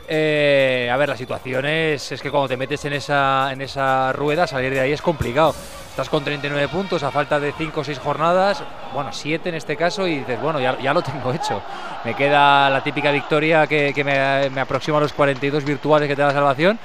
Eh, 0.08 0.90
a 0.92 0.96
ver, 0.96 1.08
la 1.08 1.16
situación 1.16 1.64
es, 1.64 2.12
es 2.12 2.20
que 2.20 2.30
cuando 2.30 2.48
te 2.48 2.56
metes 2.56 2.84
en 2.84 2.92
esa, 2.92 3.52
en 3.52 3.60
esa 3.60 4.12
rueda, 4.12 4.46
salir 4.46 4.72
de 4.72 4.80
ahí 4.80 4.92
es 4.92 5.02
complicado. 5.02 5.54
Estás 5.90 6.08
con 6.08 6.24
39 6.24 6.68
puntos 6.68 7.02
a 7.02 7.10
falta 7.10 7.38
de 7.38 7.52
5 7.52 7.80
o 7.80 7.84
6 7.84 7.98
jornadas, 7.98 8.62
bueno, 8.94 9.12
7 9.12 9.50
en 9.50 9.54
este 9.54 9.76
caso, 9.76 10.06
y 10.06 10.20
dices, 10.20 10.40
bueno, 10.40 10.58
ya, 10.58 10.78
ya 10.80 10.94
lo 10.94 11.02
tengo 11.02 11.32
hecho. 11.32 11.62
Me 12.04 12.14
queda 12.14 12.70
la 12.70 12.82
típica 12.82 13.10
victoria 13.10 13.66
que, 13.66 13.92
que 13.94 14.02
me, 14.02 14.50
me 14.50 14.60
aproxima 14.60 14.98
a 14.98 15.00
los 15.00 15.12
42 15.12 15.64
virtuales 15.64 16.08
que 16.08 16.16
te 16.16 16.22
da 16.22 16.28
la 16.28 16.34
salvación. 16.34 16.78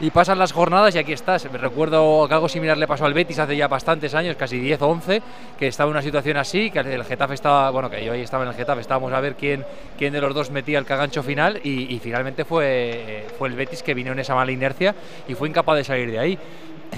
Y 0.00 0.12
pasan 0.12 0.38
las 0.38 0.52
jornadas 0.52 0.94
y 0.94 0.98
aquí 0.98 1.12
estás. 1.12 1.50
Me 1.50 1.58
recuerdo 1.58 2.28
que 2.28 2.34
algo 2.34 2.48
similar 2.48 2.78
le 2.78 2.86
pasó 2.86 3.04
al 3.04 3.14
Betis 3.14 3.40
hace 3.40 3.56
ya 3.56 3.66
bastantes 3.66 4.14
años, 4.14 4.36
casi 4.36 4.60
10 4.60 4.82
o 4.82 4.88
11, 4.90 5.22
que 5.58 5.66
estaba 5.66 5.88
en 5.88 5.96
una 5.96 6.02
situación 6.02 6.36
así, 6.36 6.70
que 6.70 6.78
el 6.78 7.04
Getafe 7.04 7.34
estaba, 7.34 7.68
bueno, 7.70 7.90
que 7.90 8.04
yo 8.04 8.12
ahí 8.12 8.20
estaba 8.20 8.44
en 8.44 8.50
el 8.50 8.54
Getafe, 8.54 8.80
estábamos 8.80 9.12
a 9.12 9.20
ver 9.20 9.34
quién, 9.34 9.64
quién 9.98 10.12
de 10.12 10.20
los 10.20 10.32
dos 10.34 10.52
metía 10.52 10.78
el 10.78 10.84
cagancho 10.84 11.24
final 11.24 11.60
y, 11.64 11.98
finalmente 11.98 12.44
fue, 12.44 13.26
fue 13.38 13.48
el 13.48 13.56
Betis 13.56 13.82
que 13.82 13.92
vino 13.92 14.12
en 14.12 14.20
esa 14.20 14.36
mala 14.36 14.52
inercia 14.52 14.94
y 15.26 15.34
fue 15.34 15.48
incapaz 15.48 15.76
de 15.76 15.84
salir 15.84 16.12
de 16.12 16.18
ahí. 16.20 16.38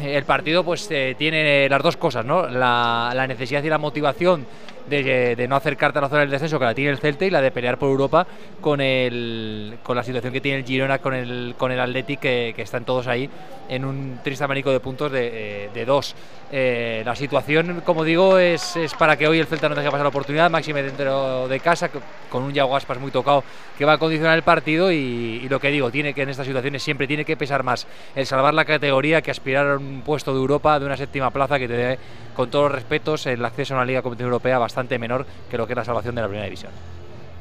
El 0.03 0.25
partido 0.25 0.63
pues 0.63 0.87
eh, 0.91 1.15
tiene 1.19 1.69
las 1.71 1.83
dos 1.83 1.97
cosas, 1.97 2.25
¿no? 2.25 2.47
La 2.49 3.25
necesidad 3.27 3.63
y 3.63 3.69
la 3.71 3.79
motivación 3.79 4.47
de, 4.91 5.37
de 5.37 5.49
no 5.49 5.57
acercarte 5.57 5.99
a 5.99 6.03
la 6.03 6.09
zona 6.09 6.21
del 6.21 6.31
descenso 6.31 6.59
que 6.59 6.65
la 6.65 6.75
tiene 6.75 6.91
el 6.91 6.99
Celta 6.99 7.25
y 7.25 7.31
la 7.31 7.41
de 7.41 7.51
pelear 7.51 7.79
por 7.79 7.89
Europa 7.89 8.27
con 8.61 8.81
el 8.81 9.79
con 9.83 9.97
la 9.97 10.03
situación 10.03 10.33
que 10.33 10.41
tiene 10.41 10.59
el 10.59 10.65
Girona 10.65 10.99
con 10.99 11.15
el 11.15 11.55
con 11.57 11.73
el 11.73 11.81
Athletic 11.81 12.21
que, 12.21 12.53
que 12.55 12.63
están 12.63 12.85
todos 12.85 13.07
ahí 13.07 13.31
en 13.71 13.85
un 13.85 14.19
triste 14.23 14.43
abanico 14.43 14.73
de 14.73 14.81
puntos 14.81 15.13
de, 15.13 15.71
eh, 15.73 15.85
dos. 15.87 16.15
Eh, 16.53 17.03
la 17.07 17.15
situación, 17.15 17.83
como 17.87 18.03
digo, 18.03 18.37
es, 18.37 18.75
es, 18.75 18.93
para 18.95 19.17
que 19.17 19.29
hoy 19.29 19.39
el 19.39 19.47
Celta 19.47 19.69
no 19.69 19.77
deje 19.77 19.87
pasar 19.87 20.03
la 20.03 20.09
oportunidad, 20.09 20.51
máxime 20.51 20.83
dentro 20.83 21.47
de 21.47 21.61
casa, 21.61 21.89
con 22.29 22.43
un 22.43 22.53
Yago 22.53 22.77
Aspas 22.77 22.99
muy 22.99 23.13
tocado 23.13 23.45
que 23.79 23.85
va 23.85 23.93
a 23.93 23.99
condicionar 23.99 24.37
el 24.37 24.43
partido 24.43 24.91
y, 24.91 24.97
y, 25.45 25.49
lo 25.49 25.61
que 25.61 25.71
digo, 25.71 25.89
tiene 25.93 26.13
que 26.13 26.23
en 26.23 26.31
estas 26.31 26.47
situaciones 26.47 26.83
siempre 26.83 27.07
tiene 27.07 27.25
que 27.25 27.37
pesar 27.37 27.63
más 27.63 27.87
el 28.17 28.27
salvar 28.27 28.55
la 28.55 28.65
categoría 28.65 29.23
que 29.23 29.31
aspirar 29.31 29.69
a 29.69 29.77
un 29.77 30.03
puesto 30.05 30.33
de 30.33 30.41
Europa 30.41 30.81
de 30.81 30.87
una 30.87 30.97
séptima 30.97 31.31
plaza 31.31 31.61
que 31.61 31.69
te 31.69 31.75
dé, 31.75 31.99
con 32.35 32.51
todos 32.51 32.65
los 32.65 32.73
respetos, 32.73 33.27
el 33.27 33.45
acceso 33.45 33.75
a 33.75 33.77
una 33.77 33.87
liga 33.87 34.03
competitiva 34.03 34.29
europea 34.29 34.59
bastante 34.59 34.80
menor 34.89 35.27
que 35.51 35.59
lo 35.59 35.67
que 35.67 35.73
es 35.73 35.77
la 35.77 35.85
salvación 35.85 36.15
de 36.15 36.23
la 36.23 36.29
primera 36.29 36.45
división. 36.45 36.73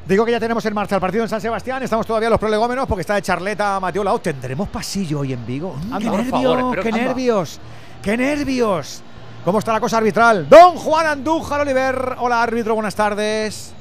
Digo 0.06 0.26
que 0.26 0.32
ya 0.32 0.40
tenemos 0.40 0.66
en 0.66 0.74
marcha 0.74 0.96
el 0.96 1.02
partido 1.02 1.24
en 1.24 1.30
San 1.30 1.40
Sebastián. 1.40 1.84
Estamos 1.84 2.08
todavía 2.08 2.28
en 2.28 2.32
los 2.32 2.40
prolegómenos 2.40 2.88
porque 2.88 3.02
está 3.02 3.16
de 3.16 3.22
charleta 3.22 3.80
Mateo 3.80 4.04
Lao. 4.04 4.20
¿Tendremos 4.20 4.68
pasillo 4.70 5.20
hoy 5.20 5.34
en 5.34 5.46
Vigo? 5.46 5.76
Mm, 5.76 5.98
¡Qué 5.98 6.10
nervios! 6.10 6.30
Favor, 6.30 6.80
¡Qué 6.80 6.90
anda. 6.90 6.98
nervios! 7.04 7.60
¡Qué 8.02 8.18
nervios! 8.18 9.04
¿Cómo 9.46 9.60
está 9.60 9.72
la 9.72 9.80
cosa 9.80 9.98
arbitral? 9.98 10.50
Don 10.50 10.76
Juan 10.76 11.06
Andújar 11.06 11.62
Oliver. 11.62 12.16
Hola, 12.18 12.42
árbitro. 12.42 12.74
Buenas 12.74 12.96
tardes. 12.96 13.74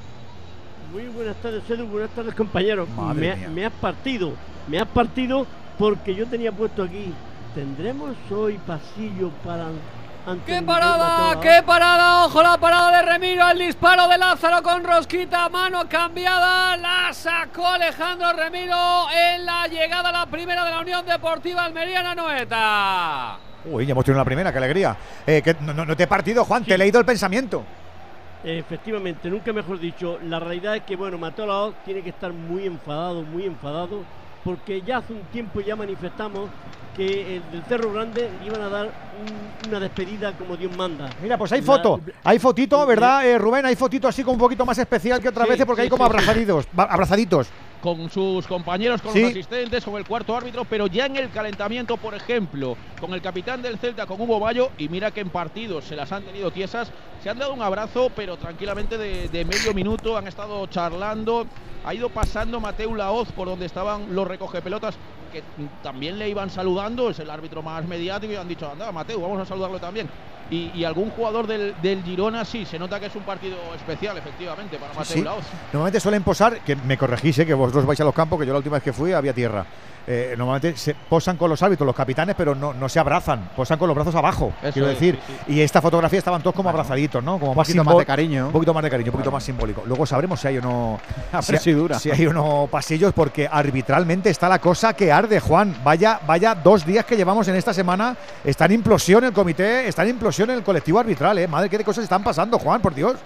Muy 0.92 1.08
buenas 1.08 1.36
tardes, 1.36 1.62
Edu. 1.68 1.86
Buenas 1.86 2.10
tardes, 2.10 2.34
compañeros. 2.34 2.88
Me, 3.14 3.48
me, 3.48 3.66
has 3.66 3.72
partido. 3.72 4.32
Me 4.68 4.78
has 4.78 4.88
partido 4.88 5.46
porque 5.78 6.14
yo 6.14 6.26
tenía 6.26 6.52
puesto 6.52 6.82
aquí. 6.82 7.12
¿Tendremos 7.54 8.10
hoy 8.30 8.58
pasillo 8.66 9.30
para 9.44 9.68
¡Qué 10.44 10.60
parada! 10.60 11.40
¡Qué 11.40 11.62
parada! 11.64 12.26
¡Ojo 12.26 12.42
la 12.42 12.58
parada 12.58 12.98
de 12.98 13.02
Remiro! 13.10 13.48
El 13.48 13.60
disparo 13.60 14.06
de 14.08 14.18
Lázaro 14.18 14.62
con 14.62 14.84
rosquita, 14.84 15.48
mano 15.48 15.88
cambiada. 15.88 16.76
La 16.76 17.14
sacó 17.14 17.66
Alejandro 17.66 18.34
Remiro 18.34 19.06
en 19.10 19.46
la 19.46 19.66
llegada 19.68 20.10
a 20.10 20.12
la 20.12 20.26
primera 20.26 20.66
de 20.66 20.70
la 20.70 20.80
Unión 20.80 21.06
Deportiva 21.06 21.64
Almeriana 21.64 22.14
Noeta. 22.14 23.38
Uy, 23.64 23.86
ya 23.86 23.92
hemos 23.92 24.04
tenido 24.04 24.18
la 24.18 24.24
primera, 24.26 24.52
qué 24.52 24.58
alegría. 24.58 24.96
Eh, 25.26 25.40
que 25.40 25.56
no, 25.60 25.72
no, 25.72 25.96
te 25.96 26.02
he 26.02 26.06
partido, 26.06 26.44
Juan, 26.44 26.62
sí. 26.62 26.68
te 26.68 26.74
he 26.74 26.78
leído 26.78 27.00
el 27.00 27.06
pensamiento. 27.06 27.64
Efectivamente, 28.44 29.30
nunca 29.30 29.54
mejor 29.54 29.80
dicho. 29.80 30.18
La 30.24 30.38
realidad 30.38 30.76
es 30.76 30.82
que, 30.82 30.94
bueno, 30.94 31.16
Mateo 31.16 31.46
Laoz 31.46 31.74
tiene 31.86 32.02
que 32.02 32.10
estar 32.10 32.34
muy 32.34 32.66
enfadado, 32.66 33.22
muy 33.22 33.46
enfadado, 33.46 34.02
porque 34.44 34.82
ya 34.82 34.98
hace 34.98 35.14
un 35.14 35.22
tiempo 35.32 35.62
ya 35.62 35.74
manifestamos 35.74 36.50
que 36.94 37.36
el 37.36 37.50
del 37.50 37.62
Cerro 37.62 37.94
Grande 37.94 38.28
iban 38.44 38.60
a 38.60 38.68
dar 38.68 39.07
una 39.68 39.80
despedida 39.80 40.32
como 40.32 40.56
Dios 40.56 40.76
manda. 40.76 41.10
Mira, 41.22 41.36
pues 41.36 41.52
hay 41.52 41.62
foto, 41.62 42.00
la, 42.04 42.30
hay 42.30 42.38
fotito, 42.38 42.84
¿verdad, 42.86 43.26
eh, 43.26 43.38
Rubén? 43.38 43.66
Hay 43.66 43.76
fotito 43.76 44.08
así 44.08 44.22
como 44.22 44.34
un 44.34 44.40
poquito 44.40 44.64
más 44.64 44.78
especial 44.78 45.20
que 45.20 45.28
otras 45.28 45.46
sí, 45.46 45.50
veces 45.52 45.66
porque 45.66 45.82
sí, 45.82 45.86
hay 45.86 45.90
como 45.90 46.04
sí, 46.04 46.10
abrazaditos, 46.10 46.68
abrazaditos. 46.76 47.48
Con 47.80 48.10
sus 48.10 48.46
compañeros, 48.46 49.00
con 49.00 49.14
los 49.14 49.30
asistentes, 49.30 49.84
con 49.84 49.96
el 49.96 50.04
cuarto 50.04 50.36
árbitro, 50.36 50.64
pero 50.64 50.88
ya 50.88 51.06
en 51.06 51.16
el 51.16 51.30
calentamiento, 51.30 51.96
por 51.96 52.12
ejemplo, 52.14 52.76
con 53.00 53.14
el 53.14 53.22
capitán 53.22 53.62
del 53.62 53.78
Celta, 53.78 54.06
con 54.06 54.20
Hugo 54.20 54.40
Bayo, 54.40 54.70
y 54.78 54.88
mira 54.88 55.12
que 55.12 55.20
en 55.20 55.30
partidos 55.30 55.84
se 55.84 55.94
las 55.94 56.10
han 56.10 56.24
tenido 56.24 56.50
tiesas, 56.50 56.90
se 57.22 57.30
han 57.30 57.38
dado 57.38 57.54
un 57.54 57.62
abrazo, 57.62 58.10
pero 58.16 58.36
tranquilamente 58.36 58.98
de, 58.98 59.28
de 59.28 59.44
medio 59.44 59.72
minuto, 59.74 60.16
han 60.16 60.26
estado 60.26 60.66
charlando, 60.66 61.46
ha 61.84 61.94
ido 61.94 62.08
pasando 62.08 62.58
Mateu 62.58 62.94
Laoz 62.96 63.30
por 63.30 63.46
donde 63.46 63.66
estaban 63.66 64.12
los 64.12 64.26
recogepelotas 64.26 64.96
que 65.32 65.42
también 65.82 66.18
le 66.18 66.28
iban 66.28 66.50
saludando, 66.50 67.10
es 67.10 67.18
el 67.18 67.30
árbitro 67.30 67.62
más 67.62 67.86
mediático 67.86 68.32
y 68.32 68.36
han 68.36 68.48
dicho, 68.48 68.70
anda, 68.70 68.90
Mateo, 68.92 69.07
vamos 69.16 69.40
a 69.40 69.44
saludarlo 69.44 69.78
también. 69.78 70.08
Y, 70.50 70.70
y, 70.74 70.84
algún 70.84 71.10
jugador 71.10 71.46
del, 71.46 71.74
del, 71.82 72.02
Girona 72.02 72.42
sí, 72.42 72.64
se 72.64 72.78
nota 72.78 72.98
que 72.98 73.06
es 73.06 73.14
un 73.14 73.22
partido 73.22 73.58
especial, 73.76 74.16
efectivamente, 74.16 74.78
para 74.78 74.94
Mateo 74.94 75.14
sí. 75.14 75.22
Normalmente 75.72 76.00
suelen 76.00 76.22
posar, 76.22 76.60
que 76.60 76.74
me 76.74 76.96
corregís, 76.96 77.38
¿eh? 77.40 77.44
que 77.44 77.52
vosotros 77.52 77.84
vais 77.84 78.00
a 78.00 78.04
los 78.04 78.14
campos, 78.14 78.40
que 78.40 78.46
yo 78.46 78.52
la 78.52 78.58
última 78.58 78.76
vez 78.76 78.82
que 78.82 78.94
fui 78.94 79.12
había 79.12 79.34
tierra. 79.34 79.66
Eh, 80.10 80.34
normalmente 80.38 80.74
se 80.78 80.94
posan 80.94 81.36
con 81.36 81.50
los 81.50 81.62
árbitros, 81.62 81.84
los 81.84 81.94
capitanes, 81.94 82.34
pero 82.34 82.54
no, 82.54 82.72
no 82.72 82.88
se 82.88 82.98
abrazan, 82.98 83.50
posan 83.54 83.78
con 83.78 83.88
los 83.88 83.94
brazos 83.94 84.14
abajo, 84.14 84.54
Eso 84.62 84.72
quiero 84.72 84.88
es, 84.88 84.94
decir. 84.98 85.18
Sí, 85.26 85.34
sí. 85.46 85.52
Y 85.52 85.60
esta 85.60 85.82
fotografía 85.82 86.18
estaban 86.18 86.40
todos 86.40 86.56
como 86.56 86.70
abrazaditos, 86.70 87.22
¿no? 87.22 87.38
Como 87.38 87.50
un 87.50 87.56
poquito 87.56 87.84
más 87.84 87.98
de 87.98 88.06
cariño. 88.06 88.46
Un 88.46 88.52
poquito 88.52 88.72
más 88.72 88.82
de 88.84 88.88
cariño, 88.88 89.10
un 89.10 89.12
poquito 89.12 89.30
más 89.30 89.44
simbólico. 89.44 89.82
Luego 89.84 90.06
sabremos 90.06 90.40
si 90.40 90.48
hay 90.48 90.56
o 90.56 90.62
no. 90.62 90.98
si, 91.60 91.72
dura. 91.72 91.98
si 91.98 92.10
hay 92.10 92.26
o 92.26 92.32
no 92.32 92.68
pasillos, 92.70 93.12
porque 93.12 93.46
arbitralmente 93.52 94.30
está 94.30 94.48
la 94.48 94.60
cosa 94.60 94.94
que 94.94 95.12
arde, 95.12 95.40
Juan. 95.40 95.76
Vaya, 95.84 96.20
vaya 96.26 96.54
dos 96.54 96.86
días 96.86 97.04
que 97.04 97.14
llevamos 97.14 97.46
en 97.48 97.56
esta 97.56 97.74
semana. 97.74 98.16
Está 98.42 98.64
en 98.64 98.72
implosión 98.72 99.24
el 99.24 99.34
comité, 99.34 99.88
está 99.88 100.04
en 100.04 100.08
implosión 100.08 100.48
el 100.48 100.62
colectivo 100.62 100.98
arbitral, 100.98 101.36
¿eh? 101.36 101.46
Madre, 101.46 101.68
qué 101.68 101.84
cosas 101.84 102.04
están 102.04 102.22
pasando, 102.22 102.58
Juan, 102.58 102.80
por 102.80 102.94
Dios. 102.94 103.16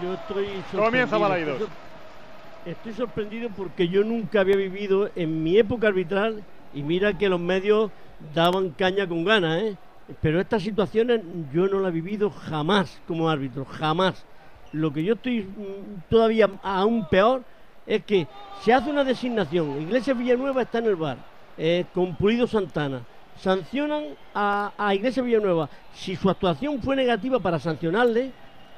Yo 0.00 0.14
estoy. 0.14 0.62
Comienza 0.76 1.18
Balaidos. 1.18 1.62
Estoy 2.64 2.92
sorprendido 2.92 3.50
porque 3.56 3.88
yo 3.88 4.04
nunca 4.04 4.40
había 4.40 4.54
vivido 4.54 5.10
en 5.16 5.42
mi 5.42 5.58
época 5.58 5.88
arbitral 5.88 6.44
y 6.72 6.84
mira 6.84 7.18
que 7.18 7.28
los 7.28 7.40
medios 7.40 7.90
daban 8.34 8.70
caña 8.70 9.08
con 9.08 9.24
ganas, 9.24 9.62
¿eh? 9.62 9.76
Pero 10.20 10.40
estas 10.40 10.62
situaciones 10.62 11.22
yo 11.52 11.66
no 11.66 11.80
las 11.80 11.90
he 11.90 11.94
vivido 11.94 12.30
jamás 12.30 13.00
como 13.08 13.28
árbitro, 13.28 13.64
jamás. 13.64 14.24
Lo 14.70 14.92
que 14.92 15.02
yo 15.02 15.14
estoy 15.14 15.48
todavía 16.08 16.50
aún 16.62 17.08
peor 17.08 17.42
es 17.84 18.04
que 18.04 18.28
se 18.60 18.72
hace 18.72 18.90
una 18.90 19.02
designación, 19.02 19.82
Iglesia 19.82 20.14
Villanueva 20.14 20.62
está 20.62 20.78
en 20.78 20.86
el 20.86 20.96
bar, 20.96 21.18
eh, 21.58 21.84
con 21.92 22.14
Pulido 22.14 22.46
Santana, 22.46 23.02
sancionan 23.40 24.04
a, 24.34 24.72
a 24.78 24.94
Iglesia 24.94 25.24
Villanueva. 25.24 25.68
Si 25.94 26.14
su 26.14 26.30
actuación 26.30 26.80
fue 26.80 26.94
negativa 26.94 27.40
para 27.40 27.58
sancionarle, 27.58 28.30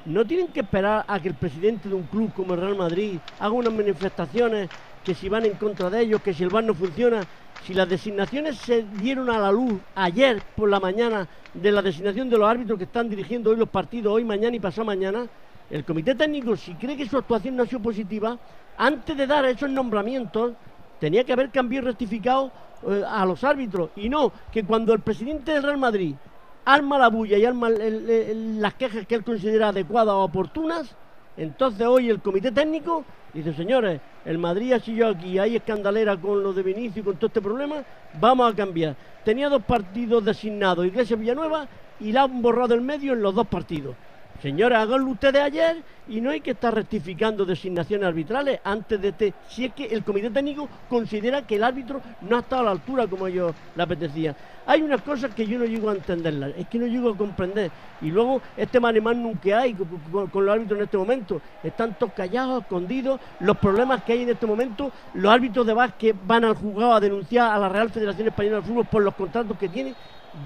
no 0.05 0.25
tienen 0.25 0.47
que 0.49 0.61
esperar 0.61 1.03
a 1.07 1.19
que 1.19 1.29
el 1.29 1.35
presidente 1.35 1.89
de 1.89 1.95
un 1.95 2.03
club 2.03 2.31
como 2.33 2.53
el 2.53 2.61
Real 2.61 2.75
Madrid 2.75 3.17
haga 3.39 3.51
unas 3.51 3.73
manifestaciones 3.73 4.69
que 5.03 5.13
si 5.13 5.29
van 5.29 5.45
en 5.45 5.53
contra 5.53 5.89
de 5.89 6.01
ellos, 6.01 6.21
que 6.21 6.33
si 6.33 6.43
el 6.43 6.49
bar 6.49 6.63
no 6.63 6.73
funciona. 6.73 7.21
Si 7.63 7.73
las 7.73 7.89
designaciones 7.89 8.57
se 8.57 8.83
dieron 8.83 9.29
a 9.29 9.39
la 9.39 9.51
luz 9.51 9.79
ayer 9.95 10.41
por 10.55 10.69
la 10.69 10.79
mañana 10.79 11.27
de 11.53 11.71
la 11.71 11.81
designación 11.81 12.29
de 12.29 12.37
los 12.37 12.47
árbitros 12.47 12.77
que 12.77 12.83
están 12.83 13.09
dirigiendo 13.09 13.49
hoy 13.49 13.57
los 13.57 13.69
partidos, 13.69 14.13
hoy, 14.13 14.23
mañana 14.23 14.55
y 14.55 14.59
pasado 14.59 14.85
mañana, 14.85 15.25
el 15.69 15.83
comité 15.83 16.13
técnico, 16.13 16.55
si 16.55 16.75
cree 16.75 16.95
que 16.95 17.07
su 17.07 17.17
actuación 17.17 17.55
no 17.55 17.63
ha 17.63 17.65
sido 17.65 17.81
positiva, 17.81 18.37
antes 18.77 19.17
de 19.17 19.25
dar 19.25 19.45
esos 19.45 19.69
nombramientos, 19.69 20.53
tenía 20.99 21.23
que 21.23 21.33
haber 21.33 21.49
cambiado 21.49 21.87
y 21.87 21.89
rectificado 21.89 22.51
eh, 22.87 23.03
a 23.07 23.25
los 23.25 23.43
árbitros. 23.43 23.89
Y 23.95 24.09
no 24.09 24.31
que 24.51 24.63
cuando 24.63 24.93
el 24.93 24.99
presidente 24.99 25.53
del 25.53 25.63
Real 25.63 25.77
Madrid 25.77 26.15
arma 26.65 26.97
la 26.97 27.09
bulla 27.09 27.37
y 27.37 27.45
arma 27.45 27.69
las 27.69 28.73
quejas 28.73 29.05
que 29.05 29.15
él 29.15 29.23
considera 29.23 29.69
adecuadas 29.69 30.13
o 30.13 30.23
oportunas, 30.23 30.95
entonces 31.37 31.85
hoy 31.85 32.09
el 32.09 32.21
comité 32.21 32.51
técnico 32.51 33.05
dice, 33.33 33.53
señores, 33.53 34.01
el 34.25 34.37
Madrid 34.37 34.73
ha 34.73 34.79
sido 34.79 35.07
aquí, 35.07 35.37
hay 35.37 35.55
escandalera 35.57 36.17
con 36.17 36.41
lo 36.41 36.53
de 36.53 36.63
Vinicio 36.63 37.01
y 37.01 37.05
con 37.05 37.15
todo 37.17 37.27
este 37.27 37.41
problema, 37.41 37.83
vamos 38.19 38.51
a 38.51 38.55
cambiar. 38.55 38.95
Tenía 39.23 39.49
dos 39.49 39.63
partidos 39.63 40.23
designados, 40.25 40.85
Iglesia 40.85 41.15
Villanueva, 41.15 41.67
y 41.99 42.11
la 42.11 42.23
han 42.23 42.41
borrado 42.41 42.73
el 42.73 42.81
medio 42.81 43.13
en 43.13 43.21
los 43.21 43.35
dos 43.35 43.47
partidos. 43.47 43.95
Señores, 44.41 44.77
háganlo 44.77 45.11
ustedes 45.11 45.41
ayer 45.41 45.77
y 46.07 46.19
no 46.19 46.29
hay 46.29 46.41
que 46.41 46.51
estar 46.51 46.73
rectificando 46.73 47.45
designaciones 47.45 48.07
arbitrales 48.07 48.59
antes 48.63 49.01
de 49.01 49.07
este. 49.07 49.33
Si 49.47 49.65
es 49.65 49.73
que 49.73 49.85
el 49.85 50.03
comité 50.03 50.29
técnico 50.29 50.67
considera 50.89 51.47
que 51.47 51.55
el 51.55 51.63
árbitro 51.63 52.01
no 52.21 52.35
ha 52.35 52.39
estado 52.41 52.61
a 52.61 52.65
la 52.65 52.71
altura 52.71 53.07
como 53.07 53.27
ellos 53.27 53.53
le 53.75 53.83
apetecía. 53.83 54.35
Hay 54.67 54.81
unas 54.81 55.01
cosas 55.03 55.33
que 55.33 55.47
yo 55.47 55.57
no 55.57 55.65
llego 55.65 55.89
a 55.89 55.93
entenderlas, 55.93 56.51
es 56.57 56.67
que 56.67 56.79
no 56.79 56.87
llego 56.87 57.11
a 57.11 57.17
comprender. 57.17 57.71
Y 58.01 58.11
luego 58.11 58.41
este 58.57 58.79
manemán 58.79 59.39
que 59.41 59.53
hay 59.53 59.73
con, 59.73 60.45
los 60.45 60.53
árbitros 60.53 60.79
en 60.79 60.85
este 60.85 60.97
momento, 60.97 61.41
están 61.63 61.97
todos 61.97 62.13
callados, 62.13 62.63
escondidos. 62.63 63.19
Los 63.39 63.57
problemas 63.57 64.03
que 64.03 64.13
hay 64.13 64.23
en 64.23 64.29
este 64.29 64.45
momento, 64.45 64.91
los 65.13 65.31
árbitros 65.31 65.65
de 65.65 65.73
básquet 65.73 66.15
van 66.25 66.43
al 66.43 66.55
juzgado 66.55 66.93
a 66.93 66.99
denunciar 66.99 67.51
a 67.51 67.59
la 67.59 67.69
Real 67.69 67.89
Federación 67.89 68.27
Española 68.27 68.57
de 68.57 68.63
Fútbol 68.63 68.85
por 68.85 69.01
los 69.01 69.15
contratos 69.15 69.57
que 69.57 69.69
tienen. 69.69 69.95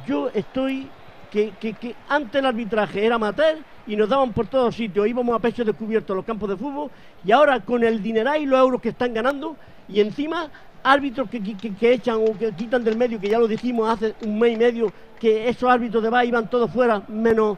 Yo 0.06 0.30
estoy 0.34 0.90
que, 1.30 1.96
antes 2.08 2.40
el 2.40 2.46
arbitraje 2.46 3.06
era 3.06 3.16
amateur 3.16 3.58
y 3.88 3.96
nos 3.96 4.10
daban 4.10 4.34
por 4.34 4.48
todos 4.48 4.76
sitios, 4.76 5.08
íbamos 5.08 5.36
a 5.36 5.40
pecho 5.40 5.64
descubierto 5.64 6.16
los 6.16 6.26
campos 6.26 6.50
de 6.50 6.58
fútbol 6.58 6.90
y 7.24 7.32
ahora 7.32 7.60
con 7.60 7.84
el 7.84 8.02
dineral 8.02 8.42
y 8.42 8.46
los 8.46 8.60
euros 8.60 8.82
que 8.82 8.90
están 8.90 9.14
ganando 9.14 9.56
y 9.88 10.00
encima 10.00 10.50
árbitros 10.84 11.30
que, 11.30 11.42
que, 11.42 11.76
que, 11.76 11.94
echan 11.94 12.16
o 12.18 12.38
que 12.38 12.52
quitan 12.54 12.84
del 12.84 12.98
medio, 12.98 13.20
que 13.20 13.30
ya 13.30 13.40
lo 13.40 13.48
dijimos 13.48 13.90
hace 13.90 14.16
un 14.26 14.40
mes 14.40 14.54
y 14.54 14.58
medio, 14.58 14.94
que 15.20 15.50
esos 15.50 15.70
árbitros 15.70 16.02
de 16.02 16.10
VA 16.10 16.26
iban 16.26 16.50
todos 16.50 16.72
fuera, 16.72 17.04
menos 17.08 17.58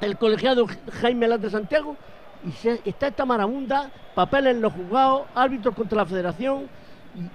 el 0.00 0.16
colegiado 0.16 0.66
Jaime 1.00 1.28
Latre 1.28 1.50
Santiago, 1.50 1.96
y 2.46 2.52
se, 2.52 2.80
está 2.84 3.06
esta 3.06 3.24
marabunda, 3.24 3.90
papeles 4.14 4.56
en 4.56 4.62
los 4.62 4.72
juzgados, 4.72 5.22
árbitros 5.34 5.74
contra 5.74 5.98
la 5.98 6.06
federación, 6.06 6.68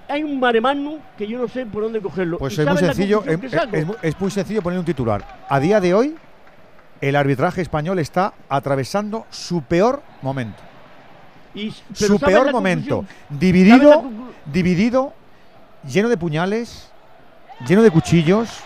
hay 0.07 0.23
un 0.23 0.39
mare 0.39 0.61
que 1.17 1.27
yo 1.27 1.39
no 1.39 1.47
sé 1.47 1.65
por 1.65 1.83
dónde 1.83 2.01
cogerlo. 2.01 2.37
Pues 2.37 2.57
es 2.57 2.67
muy 2.67 2.77
sencillo, 2.77 3.23
es, 3.25 3.39
es, 3.43 3.85
es, 4.01 4.19
muy 4.19 4.31
sencillo 4.31 4.61
poner 4.61 4.79
un 4.79 4.85
titular. 4.85 5.45
A 5.47 5.59
día 5.59 5.79
de 5.79 5.93
hoy, 5.93 6.15
el 7.01 7.15
arbitraje 7.15 7.61
español 7.61 7.99
está 7.99 8.33
atravesando 8.49 9.25
su 9.29 9.61
peor 9.61 10.01
momento. 10.21 10.61
Y, 11.55 11.73
su 11.93 12.19
peor 12.19 12.51
momento. 12.51 13.05
Dividido, 13.29 14.03
dividido, 14.45 15.13
lleno 15.87 16.09
de 16.09 16.17
puñales, 16.17 16.91
lleno 17.67 17.81
de 17.81 17.91
cuchillos, 17.91 18.59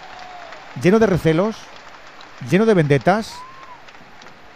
lleno 0.82 1.00
de 1.00 1.06
recelos, 1.06 1.58
lleno 2.50 2.66
de 2.66 2.74
vendetas, 2.74 3.36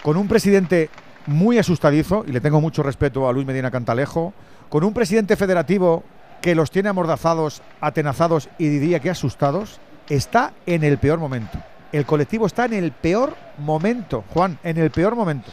con 0.03 0.17
un 0.17 0.27
presidente 0.27 0.89
muy 1.25 1.57
asustadizo, 1.57 2.23
y 2.27 2.31
le 2.31 2.41
tengo 2.41 2.61
mucho 2.61 2.83
respeto 2.83 3.27
a 3.27 3.33
Luis 3.33 3.45
Medina 3.45 3.71
Cantalejo, 3.71 4.33
con 4.69 4.83
un 4.83 4.93
presidente 4.93 5.35
federativo 5.35 6.03
que 6.41 6.55
los 6.55 6.71
tiene 6.71 6.89
amordazados, 6.89 7.61
atenazados 7.81 8.49
y 8.57 8.67
diría 8.67 8.99
que 8.99 9.09
asustados, 9.09 9.79
está 10.09 10.53
en 10.65 10.83
el 10.83 10.97
peor 10.97 11.19
momento. 11.19 11.57
El 11.91 12.05
colectivo 12.05 12.45
está 12.45 12.65
en 12.65 12.73
el 12.73 12.91
peor 12.91 13.35
momento, 13.57 14.23
Juan, 14.33 14.59
en 14.63 14.77
el 14.77 14.91
peor 14.91 15.15
momento. 15.15 15.49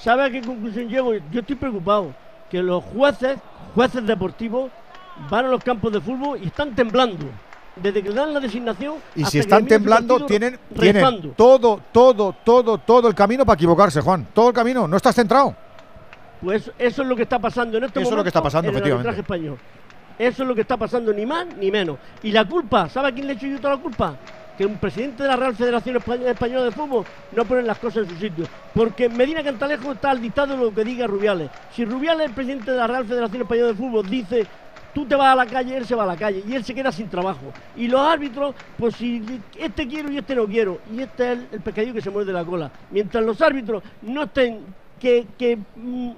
¿Sabe 0.00 0.24
a 0.24 0.30
qué 0.30 0.40
conclusión 0.40 0.88
llego? 0.88 1.14
Yo 1.30 1.40
estoy 1.40 1.56
preocupado. 1.56 2.14
Que 2.50 2.62
los 2.62 2.84
jueces, 2.84 3.38
jueces 3.74 4.06
deportivos, 4.06 4.70
van 5.28 5.46
a 5.46 5.48
los 5.48 5.64
campos 5.64 5.92
de 5.92 6.00
fútbol 6.00 6.38
y 6.40 6.46
están 6.46 6.74
temblando. 6.74 7.26
Desde 7.74 8.02
que 8.02 8.10
dan 8.10 8.32
la 8.32 8.40
designación. 8.40 8.94
Y 9.14 9.20
hasta 9.20 9.30
si 9.32 9.38
están 9.40 9.66
temblando, 9.66 10.24
tienen, 10.24 10.58
tienen 10.78 11.34
todo, 11.36 11.80
todo, 11.92 12.34
todo, 12.44 12.78
todo 12.78 13.08
el 13.08 13.14
camino 13.14 13.44
para 13.44 13.54
equivocarse, 13.56 14.00
Juan. 14.00 14.28
Todo 14.32 14.48
el 14.48 14.54
camino. 14.54 14.86
No 14.86 14.96
estás 14.96 15.16
centrado. 15.16 15.54
Pues 16.40 16.70
eso 16.78 17.02
es 17.02 17.08
lo 17.08 17.16
que 17.16 17.22
está 17.22 17.38
pasando 17.38 17.78
en 17.78 17.84
este 17.84 18.00
Eso 18.00 18.10
es 18.10 18.16
lo 18.16 18.22
que 18.22 18.28
está 18.28 18.42
pasando, 18.42 18.70
en 18.70 18.76
efectivamente. 18.76 19.20
español. 19.20 19.58
Eso 20.18 20.42
es 20.42 20.48
lo 20.48 20.54
que 20.54 20.62
está 20.62 20.76
pasando, 20.76 21.12
ni 21.12 21.26
más 21.26 21.46
ni 21.56 21.70
menos. 21.70 21.98
Y 22.22 22.32
la 22.32 22.44
culpa, 22.44 22.88
¿sabe 22.88 23.08
a 23.08 23.12
quién 23.12 23.26
le 23.26 23.34
he 23.34 23.36
hecho 23.36 23.46
yo 23.46 23.58
toda 23.58 23.76
la 23.76 23.82
culpa? 23.82 24.16
Que 24.56 24.64
un 24.64 24.78
presidente 24.78 25.22
de 25.22 25.28
la 25.28 25.36
Real 25.36 25.54
Federación 25.54 25.96
Española, 25.96 26.64
de 26.64 26.70
Fútbol 26.70 27.04
no 27.32 27.44
pone 27.44 27.62
las 27.62 27.78
cosas 27.78 28.04
en 28.04 28.10
su 28.10 28.16
sitio. 28.16 28.46
Porque 28.72 29.08
Medina 29.08 29.42
Cantalejo 29.42 29.92
está 29.92 30.10
al 30.10 30.20
dictado 30.20 30.56
de 30.56 30.64
lo 30.64 30.74
que 30.74 30.84
diga 30.84 31.06
Rubiales. 31.06 31.50
Si 31.72 31.84
Rubiales, 31.84 32.28
el 32.28 32.34
presidente 32.34 32.70
de 32.70 32.78
la 32.78 32.86
Real 32.86 33.04
Federación 33.04 33.42
Española 33.42 33.68
de 33.68 33.74
Fútbol, 33.74 34.08
dice 34.08 34.46
tú 34.96 35.04
te 35.04 35.14
vas 35.14 35.30
a 35.30 35.36
la 35.36 35.44
calle, 35.44 35.76
él 35.76 35.84
se 35.84 35.94
va 35.94 36.04
a 36.04 36.06
la 36.06 36.16
calle 36.16 36.42
y 36.48 36.54
él 36.54 36.64
se 36.64 36.74
queda 36.74 36.90
sin 36.90 37.10
trabajo. 37.10 37.52
Y 37.76 37.86
los 37.86 38.00
árbitros, 38.00 38.54
pues 38.78 38.96
si 38.96 39.22
este 39.58 39.86
quiero 39.86 40.10
y 40.10 40.16
este 40.16 40.34
no 40.34 40.46
quiero, 40.46 40.78
y 40.90 41.02
este 41.02 41.32
es 41.32 41.38
el, 41.38 41.48
el 41.52 41.60
pescadillo 41.60 41.92
que 41.92 42.00
se 42.00 42.08
muerde 42.08 42.32
la 42.32 42.46
cola. 42.46 42.70
Mientras 42.90 43.22
los 43.22 43.38
árbitros 43.42 43.82
no 44.00 44.22
estén, 44.22 44.64
que, 45.00 45.26
que, 45.38 45.56
mm, 45.76 46.10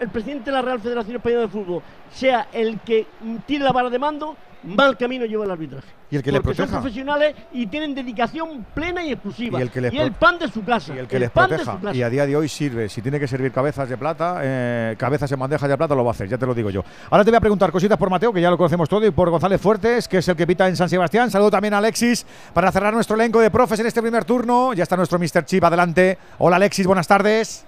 el 0.00 0.08
presidente 0.10 0.50
de 0.50 0.56
la 0.56 0.62
Real 0.62 0.80
Federación 0.80 1.16
Española 1.16 1.42
de 1.42 1.48
Fútbol 1.48 1.82
sea 2.12 2.48
el 2.52 2.80
que 2.80 3.06
mm, 3.20 3.36
tire 3.46 3.64
la 3.64 3.72
vara 3.72 3.90
de 3.90 3.98
mando, 3.98 4.36
mal 4.64 4.96
camino 4.96 5.26
lleva 5.26 5.44
el 5.44 5.50
arbitraje. 5.50 5.86
Y 6.10 6.16
el 6.16 6.22
que 6.22 6.30
le 6.32 6.40
Porque 6.40 6.56
son 6.56 6.66
proteja. 6.66 6.80
profesionales 6.80 7.34
y 7.52 7.66
tienen 7.66 7.94
dedicación 7.94 8.64
plena 8.72 9.02
y 9.04 9.12
exclusiva. 9.12 9.58
Y 9.58 9.62
el 9.62 9.70
que 9.70 9.80
les 9.80 9.92
el 9.92 10.10
pro- 10.12 10.20
pan 10.20 10.38
de 10.38 10.48
su 10.48 10.64
casa. 10.64 10.94
Y 10.94 10.98
el 10.98 11.06
que 11.08 11.18
les 11.18 11.30
pan 11.30 11.50
de 11.50 11.56
proteja. 11.56 11.76
su 11.76 11.82
casa. 11.84 11.96
Y 11.96 12.02
a 12.02 12.08
día 12.08 12.24
de 12.24 12.36
hoy 12.36 12.48
sirve. 12.48 12.88
Si 12.88 13.02
tiene 13.02 13.18
que 13.20 13.26
servir 13.26 13.50
cabezas 13.52 13.88
de 13.88 13.96
plata, 13.98 14.38
eh, 14.42 14.94
cabezas 14.96 15.30
en 15.32 15.38
bandejas 15.40 15.68
de 15.68 15.76
plata, 15.76 15.94
lo 15.94 16.04
va 16.04 16.10
a 16.10 16.14
hacer, 16.14 16.28
ya 16.28 16.38
te 16.38 16.46
lo 16.46 16.54
digo 16.54 16.70
yo. 16.70 16.82
Ahora 17.10 17.24
te 17.24 17.30
voy 17.30 17.36
a 17.36 17.40
preguntar 17.40 17.70
cositas 17.72 17.98
por 17.98 18.08
Mateo, 18.10 18.32
que 18.32 18.40
ya 18.40 18.48
lo 18.50 18.56
conocemos 18.56 18.88
todo, 18.88 19.04
y 19.06 19.10
por 19.10 19.28
González 19.28 19.60
Fuertes, 19.60 20.06
que 20.08 20.18
es 20.18 20.28
el 20.28 20.36
que 20.36 20.46
pita 20.46 20.66
en 20.68 20.76
San 20.76 20.88
Sebastián. 20.88 21.30
Saludo 21.30 21.50
también 21.50 21.74
a 21.74 21.78
Alexis 21.78 22.24
para 22.54 22.70
cerrar 22.70 22.94
nuestro 22.94 23.16
elenco 23.16 23.40
de 23.40 23.50
profes 23.50 23.80
en 23.80 23.86
este 23.86 24.00
primer 24.00 24.24
turno. 24.24 24.72
Ya 24.72 24.84
está 24.84 24.96
nuestro 24.96 25.18
Mr. 25.18 25.44
Chip 25.44 25.64
adelante. 25.64 26.16
Hola 26.38 26.56
Alexis, 26.56 26.86
buenas 26.86 27.08
tardes. 27.08 27.66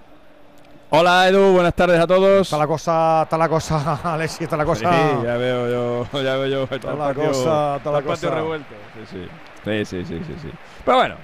Hola 0.99 1.29
Edu, 1.29 1.53
buenas 1.53 1.75
tardes 1.75 1.99
a 2.01 2.07
todos. 2.07 2.47
Está 2.47 2.57
la 2.57 2.67
cosa, 2.67 3.23
está 3.25 3.37
la 3.37 3.49
cosa, 3.49 4.01
Alexis, 4.15 4.43
está 4.43 4.57
la 4.57 4.65
cosa. 4.65 4.91
Sí, 4.91 5.25
ya 5.27 5.37
veo 5.37 5.69
yo, 5.71 6.23
ya 6.23 6.37
veo 6.37 6.47
yo. 6.47 6.63
Está 6.63 6.77
Está 6.77 6.95
la 6.95 7.09
patio- 7.13 7.27
cosa, 7.29 7.77
está 7.77 7.91
la 7.91 7.99
patio 7.99 8.11
cosa. 8.11 8.31
revuelto. 8.35 8.75
Sí, 8.95 9.19
sí. 9.19 9.29
Sí, 9.65 9.85
sí, 9.85 10.05
sí, 10.07 10.21
sí, 10.27 10.35
sí. 10.43 10.49
Pero 10.85 10.97
bueno, 10.99 11.17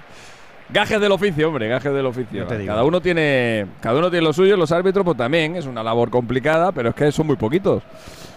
gajes 0.69 1.01
del 1.01 1.13
oficio, 1.13 1.49
hombre, 1.49 1.69
gajes 1.69 1.93
del 1.95 2.05
oficio. 2.07 2.43
Ya 2.43 2.49
te 2.49 2.59
digo. 2.59 2.73
Cada 2.73 2.85
uno 2.85 3.01
tiene, 3.01 3.67
cada 3.81 3.99
uno 3.99 4.11
tiene 4.11 4.27
lo 4.27 4.33
suyo, 4.33 4.57
los 4.57 4.73
árbitros 4.73 5.05
pues 5.05 5.17
también, 5.17 5.57
es 5.57 5.65
una 5.67 5.83
labor 5.83 6.11
complicada, 6.11 6.73
pero 6.73 6.91
es 6.91 6.95
que 6.95 7.11
son 7.13 7.29
muy 7.29 7.37
poquitos. 7.37 7.83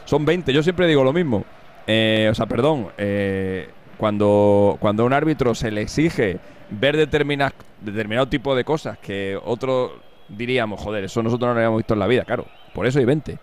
Son 0.06 0.24
20, 0.24 0.54
yo 0.54 0.62
siempre 0.64 0.88
digo 0.88 1.04
lo 1.04 1.12
mismo. 1.12 1.44
Eh, 1.88 2.30
o 2.32 2.36
sea, 2.36 2.46
perdón, 2.46 2.90
eh, 2.98 3.70
cuando, 3.98 4.78
cuando 4.80 5.04
a 5.04 5.06
un 5.08 5.14
árbitro 5.14 5.54
se 5.56 5.72
le 5.72 5.82
exige 5.82 6.38
ver 6.70 6.96
determina- 6.96 7.52
determinado 7.82 8.28
tipo 8.28 8.56
de 8.56 8.64
cosas 8.64 8.98
que 9.00 9.38
otro 9.44 10.06
diríamos, 10.30 10.80
joder, 10.80 11.04
eso 11.04 11.22
nosotros 11.24 11.48
no 11.48 11.54
lo 11.54 11.60
habíamos 11.60 11.78
visto 11.78 11.94
en 11.94 12.00
la 12.00 12.08
vida, 12.08 12.24
claro. 12.24 12.46
Por 12.74 12.86
eso 12.86 13.00
hay 13.00 13.06
20. 13.06 13.38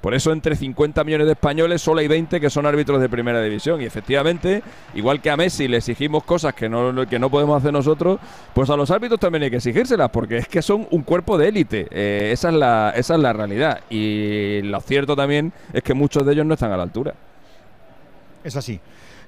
Por 0.00 0.14
eso 0.14 0.30
entre 0.30 0.54
50 0.54 1.02
millones 1.02 1.26
de 1.26 1.32
españoles 1.32 1.82
solo 1.82 1.98
hay 1.98 2.06
20 2.06 2.40
que 2.40 2.50
son 2.50 2.66
árbitros 2.66 3.00
de 3.00 3.08
primera 3.08 3.42
división. 3.42 3.82
Y 3.82 3.84
efectivamente, 3.84 4.62
igual 4.94 5.20
que 5.20 5.30
a 5.30 5.36
Messi 5.36 5.66
le 5.66 5.78
exigimos 5.78 6.22
cosas 6.22 6.54
que 6.54 6.68
no, 6.68 7.06
que 7.08 7.18
no 7.18 7.30
podemos 7.30 7.58
hacer 7.58 7.72
nosotros, 7.72 8.20
pues 8.54 8.70
a 8.70 8.76
los 8.76 8.90
árbitros 8.92 9.18
también 9.18 9.42
hay 9.42 9.50
que 9.50 9.56
exigírselas, 9.56 10.10
porque 10.10 10.38
es 10.38 10.48
que 10.48 10.62
son 10.62 10.86
un 10.92 11.02
cuerpo 11.02 11.36
de 11.36 11.48
élite. 11.48 11.88
Eh, 11.90 12.30
esa, 12.32 12.50
es 12.50 12.54
la, 12.54 12.92
esa 12.94 13.14
es 13.14 13.20
la 13.20 13.32
realidad. 13.32 13.80
Y 13.90 14.62
lo 14.62 14.80
cierto 14.80 15.16
también 15.16 15.52
es 15.72 15.82
que 15.82 15.94
muchos 15.94 16.24
de 16.24 16.32
ellos 16.32 16.46
no 16.46 16.54
están 16.54 16.70
a 16.70 16.76
la 16.76 16.84
altura. 16.84 17.14
Es 18.44 18.54
así. 18.54 18.80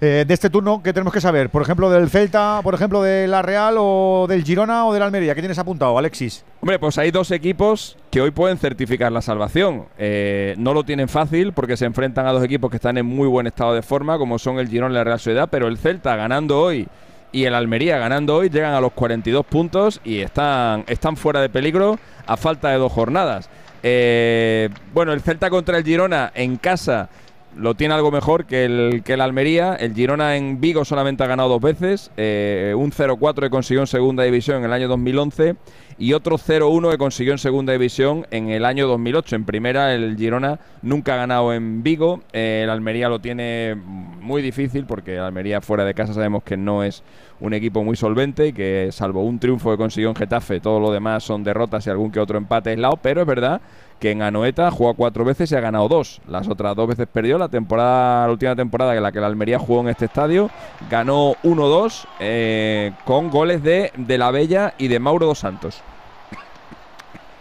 Eh, 0.02 0.24
de 0.26 0.32
este 0.32 0.48
turno, 0.48 0.82
¿qué 0.82 0.94
tenemos 0.94 1.12
que 1.12 1.20
saber? 1.20 1.50
Por 1.50 1.60
ejemplo, 1.60 1.90
del 1.90 2.08
Celta, 2.08 2.60
por 2.62 2.72
ejemplo, 2.72 3.02
de 3.02 3.28
la 3.28 3.42
Real 3.42 3.74
o 3.78 4.24
del 4.26 4.44
Girona 4.44 4.86
o 4.86 4.94
del 4.94 5.02
Almería. 5.02 5.34
¿Qué 5.34 5.42
tienes 5.42 5.58
apuntado, 5.58 5.98
Alexis? 5.98 6.42
Hombre, 6.62 6.78
pues 6.78 6.96
hay 6.96 7.10
dos 7.10 7.30
equipos 7.30 7.98
que 8.10 8.22
hoy 8.22 8.30
pueden 8.30 8.56
certificar 8.56 9.12
la 9.12 9.20
salvación. 9.20 9.84
Eh, 9.98 10.54
no 10.56 10.72
lo 10.72 10.84
tienen 10.84 11.06
fácil 11.06 11.52
porque 11.52 11.76
se 11.76 11.84
enfrentan 11.84 12.26
a 12.26 12.32
dos 12.32 12.42
equipos 12.42 12.70
que 12.70 12.76
están 12.76 12.96
en 12.96 13.04
muy 13.04 13.28
buen 13.28 13.46
estado 13.46 13.74
de 13.74 13.82
forma, 13.82 14.16
como 14.16 14.38
son 14.38 14.58
el 14.58 14.68
Girona 14.68 14.94
y 14.94 14.96
la 14.96 15.04
Real 15.04 15.18
Sociedad, 15.18 15.48
pero 15.50 15.68
el 15.68 15.76
Celta 15.76 16.16
ganando 16.16 16.62
hoy 16.62 16.88
y 17.30 17.44
el 17.44 17.54
Almería 17.54 17.98
ganando 17.98 18.36
hoy 18.36 18.48
llegan 18.48 18.72
a 18.72 18.80
los 18.80 18.92
42 18.92 19.44
puntos 19.44 20.00
y 20.02 20.20
están, 20.20 20.82
están 20.86 21.18
fuera 21.18 21.42
de 21.42 21.50
peligro 21.50 21.98
a 22.26 22.38
falta 22.38 22.70
de 22.70 22.78
dos 22.78 22.90
jornadas. 22.90 23.50
Eh, 23.82 24.70
bueno, 24.94 25.12
el 25.12 25.20
Celta 25.20 25.50
contra 25.50 25.76
el 25.76 25.84
Girona 25.84 26.32
en 26.34 26.56
casa 26.56 27.10
lo 27.56 27.74
tiene 27.74 27.94
algo 27.94 28.10
mejor 28.10 28.46
que 28.46 28.64
el, 28.64 29.02
que 29.04 29.14
el 29.14 29.20
Almería. 29.20 29.74
El 29.74 29.94
Girona 29.94 30.36
en 30.36 30.60
Vigo 30.60 30.84
solamente 30.84 31.24
ha 31.24 31.26
ganado 31.26 31.48
dos 31.48 31.60
veces. 31.60 32.10
eh, 32.16 32.74
un 32.76 32.92
0-4 32.92 33.40
que 33.40 33.50
consiguió 33.50 33.80
en 33.80 33.86
segunda 33.86 34.22
división 34.22 34.58
en 34.58 34.64
el 34.64 34.72
año 34.72 34.88
2011 34.88 35.56
y 35.98 36.12
otro 36.14 36.38
0-1 36.38 36.90
que 36.92 36.98
consiguió 36.98 37.32
en 37.32 37.38
segunda 37.38 37.72
división 37.72 38.26
en 38.30 38.50
el 38.50 38.64
año 38.64 38.86
2008. 38.86 39.36
En 39.36 39.44
primera 39.44 39.94
el 39.94 40.16
Girona 40.16 40.60
nunca 40.82 41.14
ha 41.14 41.16
ganado 41.16 41.52
en 41.52 41.82
Vigo. 41.82 42.22
eh, 42.32 42.62
el 42.64 42.70
Almería 42.70 43.08
lo 43.08 43.18
tiene 43.18 43.74
muy 43.74 44.42
difícil 44.42 44.86
porque 44.86 45.16
el 45.16 45.20
Almería 45.20 45.60
fuera 45.60 45.84
de 45.84 45.94
casa 45.94 46.14
sabemos 46.14 46.42
que 46.42 46.56
no 46.56 46.84
es 46.84 47.02
un 47.40 47.54
equipo 47.54 47.82
muy 47.82 47.96
solvente 47.96 48.48
y 48.48 48.52
que 48.52 48.88
salvo 48.92 49.24
un 49.24 49.38
triunfo 49.38 49.70
que 49.70 49.76
consiguió 49.78 50.10
en 50.10 50.14
Getafe, 50.14 50.60
todo 50.60 50.78
lo 50.78 50.92
demás 50.92 51.24
son 51.24 51.42
derrotas 51.42 51.86
y 51.86 51.90
algún 51.90 52.10
que 52.10 52.20
otro 52.20 52.36
empate 52.36 52.70
aislado, 52.70 52.98
pero 52.98 53.22
es 53.22 53.26
verdad 53.26 53.60
que 54.00 54.10
en 54.10 54.22
Anoeta 54.22 54.70
jugó 54.70 54.94
cuatro 54.94 55.24
veces 55.24 55.52
y 55.52 55.54
ha 55.54 55.60
ganado 55.60 55.86
dos. 55.86 56.20
Las 56.26 56.48
otras 56.48 56.74
dos 56.74 56.88
veces 56.88 57.06
perdió. 57.06 57.38
La 57.38 57.48
temporada, 57.48 58.26
la 58.26 58.32
última 58.32 58.56
temporada 58.56 58.96
en 58.96 59.02
la 59.02 59.12
que 59.12 59.20
la 59.20 59.26
Almería 59.26 59.58
jugó 59.58 59.82
en 59.82 59.88
este 59.88 60.06
estadio, 60.06 60.50
ganó 60.90 61.34
1-2 61.44 62.06
eh, 62.18 62.92
con 63.04 63.30
goles 63.30 63.62
de, 63.62 63.92
de 63.96 64.18
La 64.18 64.30
Bella 64.30 64.74
y 64.78 64.88
de 64.88 64.98
Mauro 64.98 65.26
dos 65.26 65.38
Santos. 65.38 65.82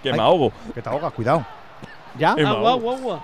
Que 0.03 0.11
me 0.11 0.19
Ay, 0.19 0.25
ahogo. 0.25 0.51
Que 0.73 0.81
te 0.81 0.89
ahogas, 0.89 1.13
cuidado. 1.13 1.45
¿Ya? 2.17 2.31
Agua, 2.31 2.71
agua, 2.73 2.95
agua. 2.95 3.23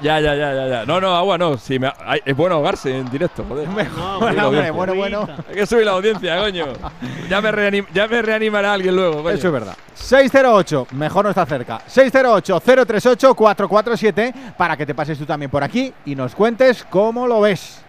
Ya, 0.00 0.18
ya, 0.20 0.34
ya, 0.34 0.54
ya, 0.54 0.66
ya. 0.68 0.84
No, 0.86 1.00
no, 1.00 1.14
agua 1.14 1.36
no. 1.38 1.56
Sí, 1.58 1.78
me- 1.78 1.92
ay, 2.04 2.20
es 2.24 2.36
bueno 2.36 2.56
ahogarse 2.56 2.96
en 2.96 3.08
directo, 3.10 3.44
joder. 3.48 3.68
No, 3.68 3.74
Bueno, 4.20 4.48
hombre, 4.48 4.70
bueno, 4.70 4.94
bueno. 4.94 5.28
Hay 5.48 5.54
que 5.54 5.66
subir 5.66 5.84
la 5.84 5.92
audiencia, 5.92 6.38
coño. 6.40 6.66
Ya 7.28 7.40
me, 7.40 7.52
reanim- 7.52 7.86
ya 7.92 8.08
me 8.08 8.22
reanimará 8.22 8.72
alguien 8.72 8.96
luego, 8.96 9.22
coño. 9.22 9.34
Eso 9.36 9.48
es 9.48 9.52
verdad. 9.52 9.76
608, 9.94 10.86
mejor 10.92 11.24
no 11.24 11.30
está 11.30 11.44
cerca. 11.46 11.80
608-038-447 11.88 14.54
para 14.56 14.76
que 14.76 14.86
te 14.86 14.94
pases 14.94 15.18
tú 15.18 15.26
también 15.26 15.50
por 15.50 15.62
aquí 15.62 15.92
y 16.04 16.14
nos 16.14 16.34
cuentes 16.34 16.84
cómo 16.90 17.26
lo 17.26 17.40
ves. 17.40 17.82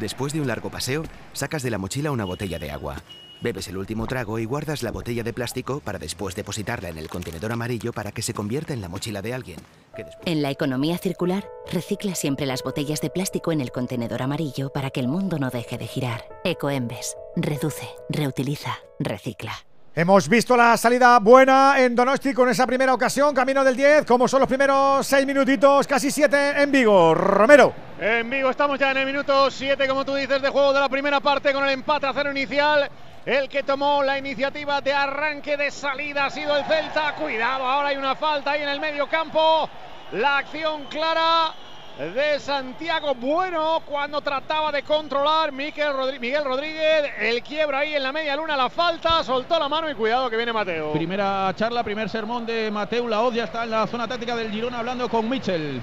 Después 0.00 0.32
de 0.32 0.40
un 0.40 0.48
largo 0.48 0.70
paseo, 0.70 1.02
sacas 1.32 1.62
de 1.62 1.70
la 1.70 1.78
mochila 1.78 2.10
una 2.10 2.24
botella 2.24 2.58
de 2.58 2.70
agua. 2.70 2.96
Bebes 3.42 3.66
el 3.68 3.76
último 3.76 4.06
trago 4.06 4.38
y 4.38 4.44
guardas 4.44 4.82
la 4.82 4.92
botella 4.92 5.22
de 5.24 5.32
plástico 5.32 5.80
para 5.80 5.98
después 5.98 6.34
depositarla 6.36 6.88
en 6.88 6.98
el 6.98 7.08
contenedor 7.08 7.50
amarillo 7.52 7.92
para 7.92 8.12
que 8.12 8.22
se 8.22 8.32
convierta 8.34 8.72
en 8.72 8.80
la 8.80 8.88
mochila 8.88 9.20
de 9.20 9.34
alguien. 9.34 9.58
que 9.96 10.04
después- 10.04 10.26
En 10.26 10.40
la 10.40 10.50
economía 10.50 10.96
circular, 10.96 11.46
recicla 11.70 12.14
siempre 12.14 12.46
las 12.46 12.62
botellas 12.62 13.02
de 13.02 13.10
plástico 13.10 13.52
en 13.52 13.60
el 13.60 13.70
contenedor 13.72 14.22
amarillo 14.22 14.70
para 14.72 14.88
que 14.88 15.00
el 15.00 15.08
mundo 15.08 15.38
no 15.38 15.50
deje 15.50 15.76
de 15.76 15.86
girar. 15.86 16.24
Ecoembes. 16.44 17.14
Reduce, 17.36 17.86
reutiliza, 18.08 18.78
recicla. 18.98 19.52
Hemos 19.94 20.26
visto 20.30 20.56
la 20.56 20.78
salida 20.78 21.18
buena 21.18 21.74
en 21.78 21.94
Donosti 21.94 22.32
con 22.32 22.48
esa 22.48 22.66
primera 22.66 22.94
ocasión, 22.94 23.34
camino 23.34 23.62
del 23.62 23.76
10, 23.76 24.06
como 24.06 24.26
son 24.26 24.40
los 24.40 24.48
primeros 24.48 25.06
6 25.06 25.26
minutitos, 25.26 25.86
casi 25.86 26.10
7 26.10 26.62
en 26.62 26.72
Vigo. 26.72 27.14
Romero. 27.14 27.74
En 28.00 28.30
Vigo 28.30 28.48
estamos 28.48 28.78
ya 28.78 28.92
en 28.92 28.96
el 28.96 29.04
minuto 29.06 29.50
7, 29.50 29.86
como 29.86 30.06
tú 30.06 30.14
dices, 30.14 30.40
de 30.40 30.48
juego 30.48 30.72
de 30.72 30.80
la 30.80 30.88
primera 30.88 31.20
parte 31.20 31.52
con 31.52 31.62
el 31.64 31.70
empate 31.70 32.06
a 32.06 32.14
cero 32.14 32.30
inicial. 32.30 32.88
El 33.24 33.48
que 33.48 33.62
tomó 33.62 34.02
la 34.02 34.18
iniciativa 34.18 34.80
de 34.80 34.92
arranque 34.92 35.56
de 35.56 35.70
salida 35.70 36.24
ha 36.24 36.30
sido 36.30 36.56
el 36.56 36.64
Celta. 36.64 37.14
Cuidado, 37.14 37.64
ahora 37.64 37.90
hay 37.90 37.96
una 37.96 38.16
falta 38.16 38.50
ahí 38.50 38.62
en 38.62 38.68
el 38.68 38.80
medio 38.80 39.06
campo. 39.06 39.68
La 40.10 40.38
acción 40.38 40.86
clara 40.86 41.54
de 41.98 42.40
Santiago 42.40 43.14
Bueno 43.14 43.80
cuando 43.86 44.20
trataba 44.22 44.72
de 44.72 44.82
controlar 44.82 45.52
Miguel, 45.52 45.92
Rodríguez. 45.92 47.12
El 47.20 47.44
quiebra 47.44 47.78
ahí 47.80 47.94
en 47.94 48.02
la 48.02 48.10
media 48.10 48.34
luna, 48.34 48.56
la 48.56 48.68
falta, 48.68 49.22
soltó 49.22 49.56
la 49.56 49.68
mano 49.68 49.88
y 49.88 49.94
cuidado 49.94 50.28
que 50.28 50.36
viene 50.36 50.52
Mateo. 50.52 50.92
Primera 50.92 51.52
charla, 51.54 51.84
primer 51.84 52.08
sermón 52.08 52.44
de 52.44 52.72
Mateu 52.72 53.06
Laoz, 53.06 53.34
ya 53.34 53.44
está 53.44 53.62
en 53.62 53.70
la 53.70 53.86
zona 53.86 54.08
táctica 54.08 54.34
del 54.34 54.50
Girona 54.50 54.80
hablando 54.80 55.08
con 55.08 55.28
Michel. 55.28 55.80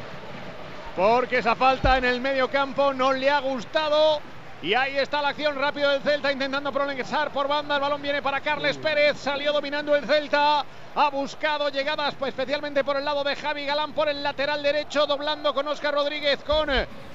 Porque 0.93 1.37
esa 1.37 1.55
falta 1.55 1.97
en 1.97 2.03
el 2.03 2.19
medio 2.19 2.49
campo 2.49 2.93
no 2.93 3.13
le 3.13 3.29
ha 3.29 3.39
gustado 3.39 4.19
Y 4.61 4.73
ahí 4.73 4.97
está 4.97 5.21
la 5.21 5.29
acción 5.29 5.57
rápido 5.57 5.89
del 5.89 6.01
Celta 6.01 6.33
intentando 6.33 6.73
progresar 6.73 7.31
por 7.31 7.47
banda. 7.47 7.75
El 7.75 7.81
balón 7.81 8.01
viene 8.01 8.21
para 8.21 8.41
Carles 8.41 8.77
Pérez. 8.77 9.17
Salió 9.17 9.53
dominando 9.53 9.95
el 9.95 10.05
Celta. 10.05 10.65
Ha 10.95 11.09
buscado 11.11 11.69
llegadas 11.69 12.15
pues, 12.15 12.29
especialmente 12.29 12.83
por 12.83 12.97
el 12.97 13.05
lado 13.05 13.23
de 13.23 13.37
Javi 13.37 13.65
Galán 13.65 13.93
por 13.93 14.09
el 14.09 14.21
lateral 14.21 14.61
derecho, 14.61 15.05
doblando 15.05 15.53
con 15.53 15.65
Oscar 15.69 15.93
Rodríguez, 15.93 16.43
con 16.43 16.69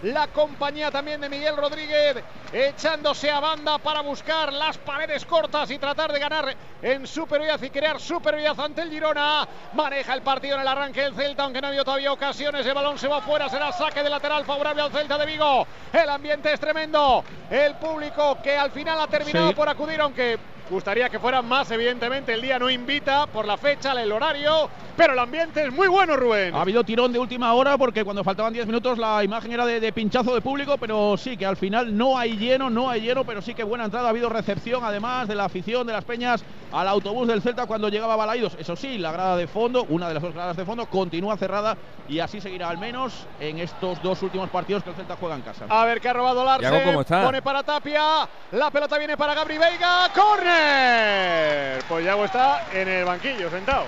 la 0.05 0.27
compañía 0.29 0.91
también 0.91 1.21
de 1.21 1.29
Miguel 1.29 1.57
Rodríguez, 1.57 2.23
echándose 2.53 3.31
a 3.31 3.41
banda 3.41 3.79
para 3.79 4.01
buscar 4.01 4.53
las 4.53 4.79
paredes 4.79 5.27
cortas 5.27 5.71
y 5.71 5.79
tratar 5.79 6.13
de 6.13 6.21
ganar 6.21 6.57
en 6.81 7.07
superioridad 7.07 7.61
y 7.61 7.69
crear 7.69 8.01
superioridad 8.01 8.59
ante 8.59 8.83
el 8.83 8.91
Girona. 8.91 9.47
Maneja 9.75 10.15
el 10.15 10.23
partido 10.23 10.55
en 10.55 10.63
el 10.63 10.69
arranque 10.69 11.03
del 11.03 11.15
Celta, 11.15 11.43
aunque 11.43 11.61
no 11.61 11.67
ha 11.67 11.71
habido 11.71 11.85
todavía 11.85 12.13
ocasiones. 12.13 12.65
El 12.65 12.75
balón 12.75 12.97
se 12.97 13.09
va 13.09 13.21
fuera, 13.21 13.51
será 13.51 13.73
saque 13.73 14.03
de 14.03 14.09
lateral 14.09 14.45
favorable 14.45 14.83
al 14.83 14.93
Celta 14.93 15.19
de 15.19 15.27
Vigo. 15.27 15.67
El 15.93 16.09
ambiente 16.09 16.53
es 16.53 16.61
tremendo. 16.61 17.25
El 17.51 17.75
público 17.77 18.39
que 18.43 18.57
al 18.57 18.71
final 18.71 19.01
ha 19.01 19.07
terminado 19.07 19.49
Sí. 19.49 19.55
por 19.55 19.69
acudir, 19.69 20.01
aunque 20.01 20.39
gustaría 20.71 21.09
que 21.11 21.19
fueran 21.19 21.47
más, 21.47 21.71
evidentemente. 21.71 22.33
El 22.33 22.41
día 22.41 22.59
no 22.59 22.71
invita 22.71 23.27
por 23.27 23.47
la 23.47 23.57
fecha, 23.57 23.93
el 23.93 24.11
horario, 24.11 24.69
pero 24.97 25.13
el 25.13 25.19
ambiente 25.19 25.67
es 25.67 25.73
muy 25.73 25.89
bueno, 25.89 26.17
Rubén. 26.17 26.55
Ha 26.55 26.61
habido 26.61 26.85
tirón 26.85 27.13
de 27.13 27.19
última 27.19 27.53
hora 27.55 27.77
porque 27.79 28.05
cuando 28.05 28.25
faltaban 28.25 28.53
10 28.53 28.67
minutos 28.67 28.99
la 28.99 29.23
imagen 29.25 29.53
era 29.53 29.67
de, 29.67 29.81
de 29.81 29.93
pinchazo 29.93 30.35
de 30.35 30.41
público, 30.41 30.77
pero 30.79 31.17
sí 31.17 31.37
que 31.37 31.47
al 31.47 31.57
final 31.57 31.97
no 31.97 32.19
hay 32.19 32.37
lleno, 32.37 32.71
no 32.71 32.89
hay 32.91 33.01
lleno, 33.01 33.25
pero 33.25 33.43
sí 33.43 33.55
que 33.55 33.65
buena 33.65 33.85
entrada. 33.85 34.07
Ha 34.07 34.11
habido 34.11 34.29
recepción 34.29 34.85
además 34.85 35.29
de 35.29 35.35
la 35.35 35.45
afición 35.45 35.87
de 35.87 35.93
las 35.93 36.05
Peñas 36.05 36.45
al 36.73 36.89
autobús 36.89 37.29
del 37.29 37.43
Celta 37.43 37.67
cuando 37.67 37.89
llegaba 37.89 38.17
Balaidos. 38.17 38.57
Eso 38.59 38.77
sí, 38.77 38.99
la 38.99 39.13
grada 39.13 39.37
de 39.37 39.47
fondo, 39.47 39.85
una 39.89 40.09
de 40.09 40.15
las 40.15 40.23
dos 40.23 40.35
gradas 40.35 40.57
de 40.57 40.65
fondo, 40.65 40.87
continúa 40.87 41.37
cerrada 41.37 41.77
y 42.09 42.19
así 42.19 42.41
seguirá 42.41 42.69
al 42.69 42.79
menos 42.79 43.27
en 43.41 43.59
estos 43.59 44.03
dos 44.03 44.23
últimos 44.23 44.51
partidos 44.51 44.83
que 44.83 44.91
el 44.91 44.97
Celta 44.97 45.17
juega 45.19 45.37
en 45.37 45.43
casa. 45.43 45.67
A 45.69 45.85
ver 45.85 46.01
qué 46.01 46.09
ha 46.09 46.13
robado 46.13 46.45
Larsen. 46.45 46.85
¿cómo 46.85 47.01
está? 47.01 47.23
Pone 47.25 47.43
para 47.43 47.63
Tapia. 47.63 48.29
La 48.53 48.71
pelota 48.71 48.99
viene 48.99 49.17
para 49.17 49.35
Gabri 49.35 49.59
Veiga. 49.59 50.11
¡Corner! 50.15 51.83
Pues 51.89 52.05
Yago 52.05 52.25
está 52.25 52.67
en 52.73 52.89
el 52.89 53.05
banquillo, 53.05 53.51
sentado. 53.51 53.85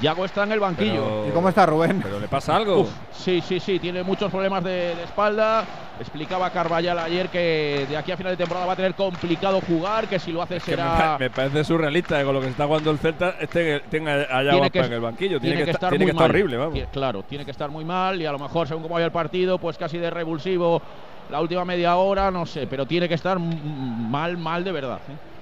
Yago 0.00 0.24
está 0.24 0.42
en 0.44 0.52
el 0.52 0.60
banquillo. 0.60 0.92
Pero- 1.04 1.28
¿Y 1.28 1.30
cómo 1.32 1.48
está 1.48 1.66
Rubén? 1.66 2.00
¿Pero 2.02 2.18
le 2.20 2.28
pasa 2.28 2.56
algo? 2.56 2.80
Uf, 2.80 2.90
sí, 3.12 3.40
sí, 3.40 3.60
sí, 3.60 3.78
tiene 3.78 4.02
muchos 4.02 4.30
problemas 4.30 4.62
de, 4.64 4.94
de 4.96 5.02
espalda. 5.04 5.64
Explicaba 6.00 6.50
Carvallal 6.50 6.98
ayer 6.98 7.28
que 7.28 7.86
de 7.88 7.96
aquí 7.96 8.10
a 8.10 8.16
final 8.16 8.32
de 8.32 8.36
temporada 8.36 8.66
va 8.66 8.72
a 8.72 8.76
tener 8.76 8.94
complicado 8.94 9.60
jugar, 9.60 10.08
que 10.08 10.18
si 10.18 10.32
lo 10.32 10.42
hace 10.42 10.58
será. 10.58 11.16
me 11.20 11.30
parece 11.30 11.62
surrealista 11.62 12.18
que 12.18 12.24
con 12.24 12.34
lo 12.34 12.40
que 12.40 12.46
se 12.46 12.50
está 12.52 12.66
jugando 12.66 12.90
el 12.90 12.98
Celta 12.98 13.36
este, 13.40 13.80
tenga 13.88 14.12
a 14.28 14.42
Yago 14.42 14.64
en 14.72 14.92
el 14.92 15.00
banquillo. 15.00 15.38
Tiene, 15.40 15.64
que, 15.64 15.70
estar, 15.70 15.90
muy 15.92 15.98
tiene 15.98 16.04
que 16.06 16.10
estar 16.10 16.22
mal. 16.28 16.30
horrible, 16.30 16.56
vamos. 16.56 16.74
Tie- 16.74 16.88
Claro, 16.90 17.22
tiene 17.22 17.44
que 17.44 17.52
estar 17.52 17.70
muy 17.70 17.84
mal 17.84 18.20
y 18.20 18.26
a 18.26 18.32
lo 18.32 18.38
mejor, 18.40 18.66
según 18.66 18.82
cómo 18.82 18.94
vaya 18.94 19.06
el 19.06 19.12
partido, 19.12 19.58
pues 19.58 19.78
casi 19.78 19.98
de 19.98 20.10
revulsivo 20.10 20.82
la 21.30 21.40
última 21.40 21.64
media 21.64 21.96
hora, 21.96 22.30
no 22.30 22.44
sé, 22.44 22.66
pero 22.66 22.84
tiene 22.86 23.08
que 23.08 23.14
estar 23.14 23.38
mal, 23.38 24.36
mal 24.36 24.64
de 24.64 24.72
verdad. 24.72 24.98
¿eh? 25.08 25.33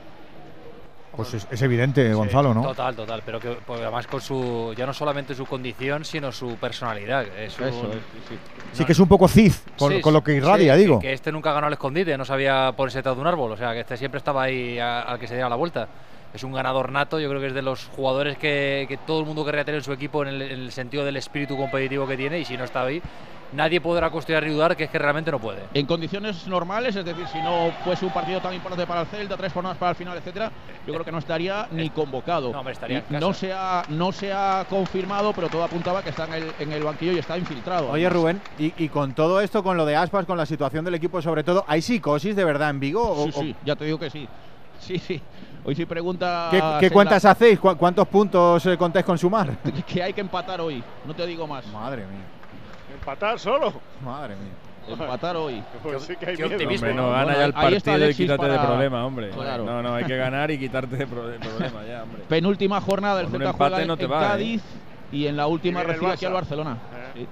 Pues 1.16 1.34
es, 1.34 1.46
es 1.50 1.60
evidente, 1.62 2.12
Gonzalo, 2.14 2.54
¿no? 2.54 2.62
Total, 2.62 2.96
total, 2.96 3.22
pero 3.24 3.38
que 3.38 3.50
porque 3.66 3.82
además 3.82 4.06
con 4.06 4.20
su 4.20 4.72
ya 4.76 4.86
no 4.86 4.94
solamente 4.94 5.34
su 5.34 5.44
condición, 5.44 6.04
sino 6.04 6.32
su 6.32 6.56
personalidad. 6.56 7.24
Es 7.38 7.58
un- 7.58 7.66
Eso 7.68 7.92
es, 7.92 7.98
sí, 8.72 8.84
que 8.84 8.92
es 8.92 8.98
un 8.98 9.08
poco 9.08 9.28
Cid 9.28 9.52
con, 9.78 10.00
con 10.00 10.14
lo 10.14 10.24
que 10.24 10.34
irradia, 10.34 10.74
digo. 10.74 10.98
Que, 11.00 11.12
este 11.12 11.30
nunca 11.30 11.52
ganó 11.52 11.66
al 11.66 11.72
escondite, 11.74 12.16
no 12.16 12.24
sabía 12.24 12.72
ponerse 12.76 12.98
detrás 13.00 13.14
de 13.16 13.20
un 13.20 13.26
árbol, 13.26 13.52
o 13.52 13.56
sea, 13.56 13.72
que 13.74 13.80
este 13.80 13.96
siempre 13.98 14.18
estaba 14.18 14.42
ahí 14.44 14.78
al 14.78 15.18
que 15.18 15.26
se 15.28 15.34
diera 15.34 15.48
la 15.50 15.56
vuelta. 15.56 15.86
Es 16.34 16.44
un 16.44 16.52
ganador 16.52 16.90
nato, 16.92 17.20
yo 17.20 17.28
creo 17.28 17.40
que 17.42 17.48
es 17.48 17.54
de 17.54 17.60
los 17.60 17.86
jugadores 17.88 18.38
que, 18.38 18.86
que 18.88 18.96
todo 18.96 19.20
el 19.20 19.26
mundo 19.26 19.44
querría 19.44 19.64
tener 19.66 19.80
en 19.80 19.84
su 19.84 19.92
equipo 19.92 20.22
en 20.22 20.28
el, 20.28 20.40
en 20.42 20.60
el 20.60 20.72
sentido 20.72 21.04
del 21.04 21.16
espíritu 21.18 21.58
competitivo 21.58 22.06
que 22.06 22.16
tiene 22.16 22.40
y 22.40 22.44
si 22.46 22.56
no 22.56 22.64
está 22.64 22.84
ahí, 22.84 23.02
nadie 23.52 23.82
podrá 23.82 24.08
cuestionar 24.08 24.44
ni 24.44 24.50
dudar 24.50 24.74
que 24.74 24.84
es 24.84 24.90
que 24.90 24.98
realmente 24.98 25.30
no 25.30 25.38
puede. 25.38 25.68
En 25.74 25.84
condiciones 25.84 26.46
normales, 26.46 26.96
es 26.96 27.04
decir, 27.04 27.26
si 27.28 27.42
no 27.42 27.70
fuese 27.84 28.06
un 28.06 28.12
partido 28.12 28.40
tan 28.40 28.54
importante 28.54 28.86
para 28.86 29.02
el 29.02 29.06
Celta, 29.08 29.36
tres 29.36 29.52
jornadas 29.52 29.76
para 29.76 29.90
el 29.90 29.96
final, 29.96 30.16
etcétera, 30.16 30.50
yo 30.86 30.94
creo 30.94 31.04
que 31.04 31.12
no 31.12 31.18
estaría 31.18 31.68
ni 31.70 31.90
convocado. 31.90 32.50
No, 32.50 32.60
hombre, 32.60 32.72
estaría 32.72 33.04
en 33.10 33.20
no 33.20 33.34
se 33.34 33.52
ha 33.52 33.84
no 33.88 34.10
se 34.10 34.32
ha 34.32 34.64
confirmado, 34.70 35.34
pero 35.34 35.48
todo 35.50 35.64
apuntaba 35.64 36.02
que 36.02 36.08
está 36.08 36.24
en 36.24 36.32
el, 36.32 36.54
en 36.58 36.72
el 36.72 36.82
banquillo 36.82 37.12
y 37.12 37.18
está 37.18 37.36
infiltrado. 37.36 37.88
Oye, 37.90 38.08
Rubén, 38.08 38.40
y, 38.58 38.72
y 38.82 38.88
con 38.88 39.12
todo 39.12 39.42
esto, 39.42 39.62
con 39.62 39.76
lo 39.76 39.84
de 39.84 39.96
Aspas, 39.96 40.24
con 40.24 40.38
la 40.38 40.46
situación 40.46 40.82
del 40.82 40.94
equipo 40.94 41.20
sobre 41.20 41.44
todo, 41.44 41.62
¿hay 41.68 41.82
psicosis 41.82 42.34
de 42.34 42.44
verdad 42.46 42.70
en 42.70 42.80
Vigo? 42.80 43.06
O- 43.06 43.24
Sí, 43.26 43.32
o- 43.34 43.40
sí, 43.42 43.54
ya 43.66 43.76
te 43.76 43.84
digo 43.84 43.98
que 43.98 44.08
sí. 44.08 44.26
Sí, 44.80 44.98
sí. 44.98 45.20
Hoy 45.64 45.74
sí 45.76 45.86
pregunta. 45.86 46.48
¿Qué, 46.80 46.90
cuentas 46.90 47.24
hacéis? 47.24 47.58
¿Cu- 47.58 47.76
¿Cuántos 47.76 48.08
puntos 48.08 48.64
eh, 48.66 48.76
contáis 48.76 49.04
con 49.06 49.16
sumar? 49.16 49.56
Que 49.86 50.02
hay 50.02 50.12
que 50.12 50.20
empatar 50.20 50.60
hoy. 50.60 50.82
No 51.06 51.14
te 51.14 51.26
digo 51.26 51.46
más. 51.46 51.66
Madre 51.68 51.98
mía, 52.06 52.24
Empatar 52.98 53.38
solo. 53.38 53.72
madre 54.04 54.34
mía. 54.36 54.52
Empatar 54.88 55.36
hoy. 55.36 55.62
Pues 55.82 56.02
sí 56.02 56.16
que 56.16 56.30
hay 56.30 56.36
qué 56.36 56.42
miedo. 56.42 56.56
optimismo. 56.56 56.88
Hombre, 56.88 56.94
no, 57.02 57.08
Bueno, 57.10 57.26
gana 57.26 57.38
ya 57.38 57.44
el 57.44 57.52
partido 57.52 58.08
y 58.10 58.14
quítate 58.14 58.48
de 58.48 58.58
problema, 58.58 59.06
hombre. 59.06 59.30
Claro. 59.30 59.64
No, 59.64 59.82
no, 59.82 59.94
hay 59.94 60.04
que 60.04 60.16
ganar 60.16 60.50
y 60.50 60.58
quitarte 60.58 60.96
de, 60.96 61.06
pro- 61.06 61.28
de 61.28 61.38
problema 61.38 61.84
ya, 61.86 62.02
hombre. 62.02 62.22
Penúltima 62.28 62.80
jornada 62.80 63.18
del 63.18 63.28
Celta 63.28 63.52
juega 63.52 63.84
no 63.84 63.96
te 63.96 64.04
en 64.04 64.10
va, 64.12 64.24
¿eh? 64.24 64.28
Cádiz 64.28 64.62
y 65.12 65.26
en 65.28 65.36
la 65.36 65.46
última 65.46 65.82
recibe 65.84 66.10
aquí 66.10 66.24
al. 66.24 66.32
Barcelona. 66.32 66.76
Eh. 66.94 67.10
Sí. 67.20 67.28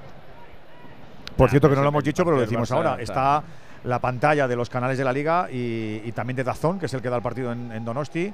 Por 1.36 1.48
cierto, 1.50 1.68
que 1.68 1.74
no 1.74 1.82
lo 1.82 1.88
hemos 1.88 2.04
dicho, 2.04 2.22
pero 2.24 2.36
lo 2.36 2.42
decimos 2.42 2.70
ahora. 2.70 2.96
está- 3.00 3.02
Está 3.38 3.42
la 3.84 3.98
pantalla 3.98 4.46
de 4.46 4.56
los 4.56 4.68
canales 4.68 4.98
de 4.98 5.04
la 5.04 5.12
Liga 5.12 5.48
y, 5.50 6.02
y 6.04 6.12
también 6.12 6.36
de 6.36 6.44
Dazón, 6.44 6.78
que 6.78 6.86
es 6.86 6.94
el 6.94 7.02
que 7.02 7.10
da 7.10 7.16
el 7.16 7.22
partido 7.22 7.52
en, 7.52 7.72
en 7.72 7.84
Donosti. 7.84 8.32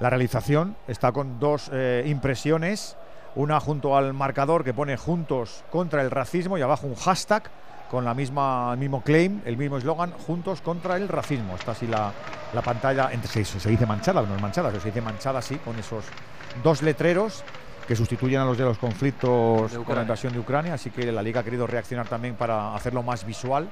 La 0.00 0.10
realización 0.10 0.76
está 0.86 1.12
con 1.12 1.40
dos 1.40 1.70
eh, 1.72 2.04
impresiones. 2.06 2.96
Una 3.34 3.60
junto 3.60 3.96
al 3.96 4.14
marcador 4.14 4.64
que 4.64 4.74
pone 4.74 4.96
Juntos 4.96 5.62
contra 5.70 6.02
el 6.02 6.10
racismo 6.10 6.58
y 6.58 6.62
abajo 6.62 6.86
un 6.86 6.96
hashtag 6.96 7.44
con 7.90 8.04
la 8.04 8.12
misma, 8.12 8.70
el 8.72 8.78
mismo 8.78 9.02
claim, 9.02 9.40
el 9.44 9.56
mismo 9.56 9.78
eslogan, 9.78 10.12
Juntos 10.26 10.60
contra 10.60 10.96
el 10.96 11.08
racismo. 11.08 11.54
Está 11.54 11.72
así 11.72 11.86
la, 11.86 12.12
la 12.52 12.62
pantalla, 12.62 13.10
entre, 13.12 13.28
se, 13.28 13.44
se 13.44 13.68
dice 13.68 13.86
manchada, 13.86 14.22
no 14.22 14.34
es 14.34 14.42
manchada, 14.42 14.70
se 14.72 14.86
dice 14.86 15.00
manchada 15.00 15.38
así, 15.38 15.56
con 15.56 15.78
esos 15.78 16.04
dos 16.64 16.82
letreros 16.82 17.44
que 17.86 17.96
sustituyen 17.96 18.40
a 18.40 18.44
los 18.44 18.58
de 18.58 18.64
los 18.64 18.78
conflictos 18.78 19.72
De 19.72 19.78
con 19.78 19.94
la 19.94 20.02
invasión 20.02 20.32
de 20.32 20.38
Ucrania, 20.38 20.74
así 20.74 20.90
que 20.90 21.10
la 21.10 21.22
Liga 21.22 21.40
ha 21.40 21.44
querido 21.44 21.66
reaccionar 21.66 22.08
también 22.08 22.34
para 22.34 22.74
hacerlo 22.74 23.02
más 23.02 23.24
visual 23.24 23.68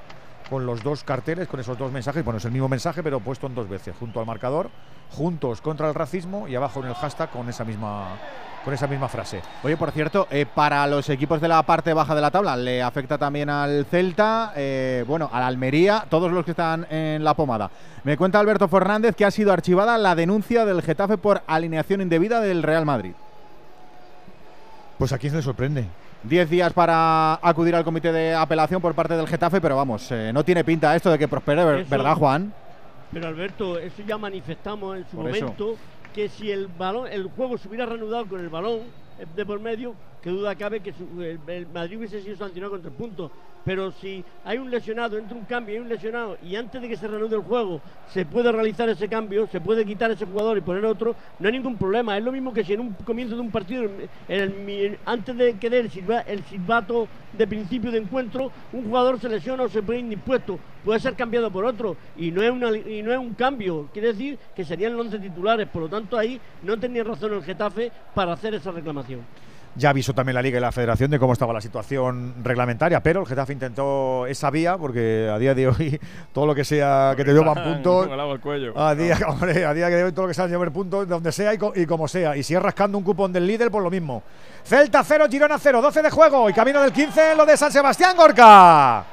con 0.49 0.65
los 0.65 0.83
dos 0.83 1.03
carteles, 1.03 1.47
con 1.47 1.59
esos 1.59 1.77
dos 1.77 1.91
mensajes. 1.91 2.23
Bueno, 2.23 2.37
es 2.37 2.45
el 2.45 2.51
mismo 2.51 2.69
mensaje, 2.69 3.03
pero 3.03 3.19
puesto 3.19 3.47
en 3.47 3.55
dos 3.55 3.69
veces, 3.69 3.95
junto 3.99 4.19
al 4.19 4.25
marcador, 4.25 4.69
juntos 5.11 5.61
contra 5.61 5.87
el 5.87 5.95
racismo 5.95 6.47
y 6.47 6.55
abajo 6.55 6.81
en 6.81 6.87
el 6.87 6.95
hashtag 6.95 7.29
con 7.29 7.47
esa 7.49 7.63
misma, 7.63 8.17
con 8.63 8.73
esa 8.73 8.87
misma 8.87 9.07
frase. 9.07 9.41
Oye, 9.63 9.77
por 9.77 9.91
cierto, 9.91 10.27
eh, 10.31 10.45
para 10.45 10.85
los 10.87 11.09
equipos 11.09 11.41
de 11.41 11.47
la 11.47 11.63
parte 11.63 11.93
baja 11.93 12.15
de 12.15 12.21
la 12.21 12.31
tabla, 12.31 12.55
le 12.55 12.81
afecta 12.81 13.17
también 13.17 13.49
al 13.49 13.85
Celta, 13.85 14.53
eh, 14.55 15.03
bueno, 15.07 15.29
al 15.31 15.43
Almería, 15.43 16.05
todos 16.09 16.31
los 16.31 16.45
que 16.45 16.51
están 16.51 16.85
en 16.89 17.23
la 17.23 17.33
pomada. 17.33 17.69
Me 18.03 18.17
cuenta 18.17 18.39
Alberto 18.39 18.67
Fernández 18.67 19.15
que 19.15 19.25
ha 19.25 19.31
sido 19.31 19.51
archivada 19.51 19.97
la 19.97 20.15
denuncia 20.15 20.65
del 20.65 20.81
Getafe 20.81 21.17
por 21.17 21.43
alineación 21.47 22.01
indebida 22.01 22.39
del 22.41 22.63
Real 22.63 22.85
Madrid. 22.85 23.13
Pues 24.97 25.13
a 25.13 25.17
quién 25.17 25.31
se 25.31 25.37
le 25.37 25.43
sorprende. 25.43 25.85
Diez 26.27 26.49
días 26.49 26.73
para 26.73 27.35
acudir 27.35 27.73
al 27.73 27.85
comité 27.85 28.11
de 28.11 28.33
apelación 28.33 28.81
por 28.81 28.93
parte 28.93 29.15
del 29.15 29.27
Getafe, 29.27 29.61
pero 29.61 29.77
vamos, 29.77 30.11
eh, 30.11 30.31
no 30.33 30.43
tiene 30.43 30.63
pinta 30.65 30.93
esto 30.93 31.09
de 31.09 31.17
que 31.17 31.27
prospere, 31.27 31.81
Eso- 31.81 31.89
¿verdad, 31.89 32.15
Juan? 32.15 32.53
Pero 33.13 33.27
Alberto, 33.29 33.79
eso 33.79 34.01
ya 34.05 34.17
manifestamos 34.17 34.97
en 34.97 35.05
su 35.09 35.15
Por 35.15 35.29
eso. 35.29 35.45
momento 35.45 35.75
que 36.13 36.27
si 36.27 36.51
el 36.51 36.67
balón, 36.67 37.07
el 37.09 37.27
juego 37.29 37.57
se 37.57 37.69
hubiera 37.69 37.85
reanudado 37.85 38.25
con 38.25 38.41
el 38.41 38.49
balón 38.49 38.79
eh, 39.19 39.25
de 39.35 39.45
por 39.45 39.61
medio, 39.61 39.93
que 40.21 40.29
duda 40.29 40.53
cabe 40.55 40.81
que 40.81 40.91
su- 40.91 41.21
el, 41.21 41.39
el 41.47 41.67
Madrid 41.67 41.97
hubiese 41.97 42.21
sido 42.21 42.35
sancionado 42.35 42.71
con 42.73 42.81
tres 42.81 42.93
puntos. 42.93 43.31
Pero 43.67 43.91
si 43.91 44.23
hay 44.45 44.59
un 44.59 44.71
lesionado, 44.71 45.17
entra 45.17 45.35
un 45.35 45.43
cambio 45.43 45.75
y 45.75 45.79
un 45.79 45.89
lesionado, 45.89 46.37
y 46.41 46.55
antes 46.55 46.81
de 46.81 46.87
que 46.87 46.95
se 46.95 47.05
reanude 47.05 47.35
el 47.35 47.41
juego 47.41 47.81
se 48.13 48.25
puede 48.25 48.49
realizar 48.49 48.87
ese 48.87 49.09
cambio, 49.09 49.45
se 49.45 49.59
puede 49.59 49.83
quitar 49.85 50.09
ese 50.09 50.25
jugador 50.25 50.57
y 50.57 50.61
poner 50.61 50.85
otro, 50.85 51.17
no 51.37 51.47
hay 51.49 51.51
ningún 51.53 51.77
problema. 51.77 52.17
Es 52.17 52.23
lo 52.23 52.31
mismo 52.31 52.53
que 52.53 52.63
si 52.63 52.71
en 52.71 52.79
un 52.79 52.93
comienzo 52.95 53.35
de 53.35 53.41
un 53.41 53.51
partido, 53.51 53.83
en 54.29 54.69
el 54.69 54.99
antes 55.03 55.35
de 55.35 55.59
que 55.59 55.69
dé 55.69 55.79
el, 55.79 55.91
silba- 55.91 56.23
el 56.25 56.45
silbato 56.45 57.09
de 57.33 57.45
principio 57.45 57.91
de 57.91 57.97
encuentro, 57.97 58.53
un 58.71 58.85
jugador 58.85 59.19
se 59.19 59.27
lesiona 59.27 59.63
o 59.63 59.67
se 59.69 59.83
pone 59.83 59.99
indispuesto, 59.99 60.61
puede 60.81 61.01
ser 61.01 61.17
cambiado 61.17 61.51
por 61.51 61.65
otro, 61.65 61.97
y 62.15 62.31
no 62.31 62.41
es, 62.41 62.49
una, 62.51 62.69
y 62.77 63.01
no 63.01 63.11
es 63.11 63.19
un 63.19 63.33
cambio, 63.35 63.89
quiere 63.91 64.13
decir 64.13 64.39
que 64.55 64.63
serían 64.63 64.93
los 64.95 65.07
11 65.07 65.19
titulares, 65.19 65.67
por 65.67 65.81
lo 65.81 65.89
tanto 65.89 66.17
ahí 66.17 66.39
no 66.61 66.79
tenía 66.79 67.03
razón 67.03 67.33
el 67.33 67.43
Getafe 67.43 67.91
para 68.13 68.31
hacer 68.31 68.53
esa 68.53 68.71
reclamación. 68.71 69.25
Ya 69.75 69.91
avisó 69.91 70.13
también 70.13 70.33
la 70.33 70.41
Liga 70.41 70.57
y 70.57 70.61
la 70.61 70.71
Federación 70.71 71.11
de 71.11 71.19
cómo 71.19 71.33
estaba 71.33 71.53
la 71.53 71.61
situación 71.61 72.33
reglamentaria, 72.43 73.01
pero 73.03 73.19
el 73.21 73.27
Getafe 73.27 73.53
intentó 73.53 74.25
esa 74.25 74.49
vía, 74.49 74.75
porque 74.77 75.29
a 75.31 75.37
día 75.37 75.53
de 75.53 75.67
hoy 75.67 75.99
todo 76.33 76.47
lo 76.47 76.55
que 76.55 76.63
sea 76.65 77.13
que 77.15 77.23
te 77.23 77.31
llevan 77.31 77.53
puntos, 77.73 78.07
a 78.75 78.95
día, 78.95 79.17
hombre, 79.27 79.65
a 79.65 79.73
día 79.75 79.87
de 79.89 80.03
hoy 80.03 80.11
todo 80.11 80.23
lo 80.23 80.27
que 80.29 80.33
sea 80.33 80.47
llevar 80.47 80.71
puntos, 80.71 81.07
donde 81.07 81.31
sea 81.31 81.53
y, 81.53 81.57
co- 81.59 81.73
y 81.75 81.85
como 81.85 82.07
sea. 82.07 82.35
Y 82.35 82.41
si 82.43 82.55
es 82.55 82.61
rascando 82.61 82.97
un 82.97 83.03
cupón 83.03 83.31
del 83.31 83.45
líder, 83.45 83.69
pues 83.69 83.83
lo 83.83 83.91
mismo. 83.91 84.23
Celta 84.63 85.03
0, 85.03 85.25
Girona 85.29 85.57
0, 85.59 85.81
12 85.81 86.01
de 86.01 86.09
juego 86.09 86.49
y 86.49 86.53
camino 86.53 86.81
del 86.81 86.91
15 86.91 87.35
lo 87.35 87.45
de 87.45 87.55
San 87.55 87.71
Sebastián 87.71 88.15
Gorka. 88.17 89.05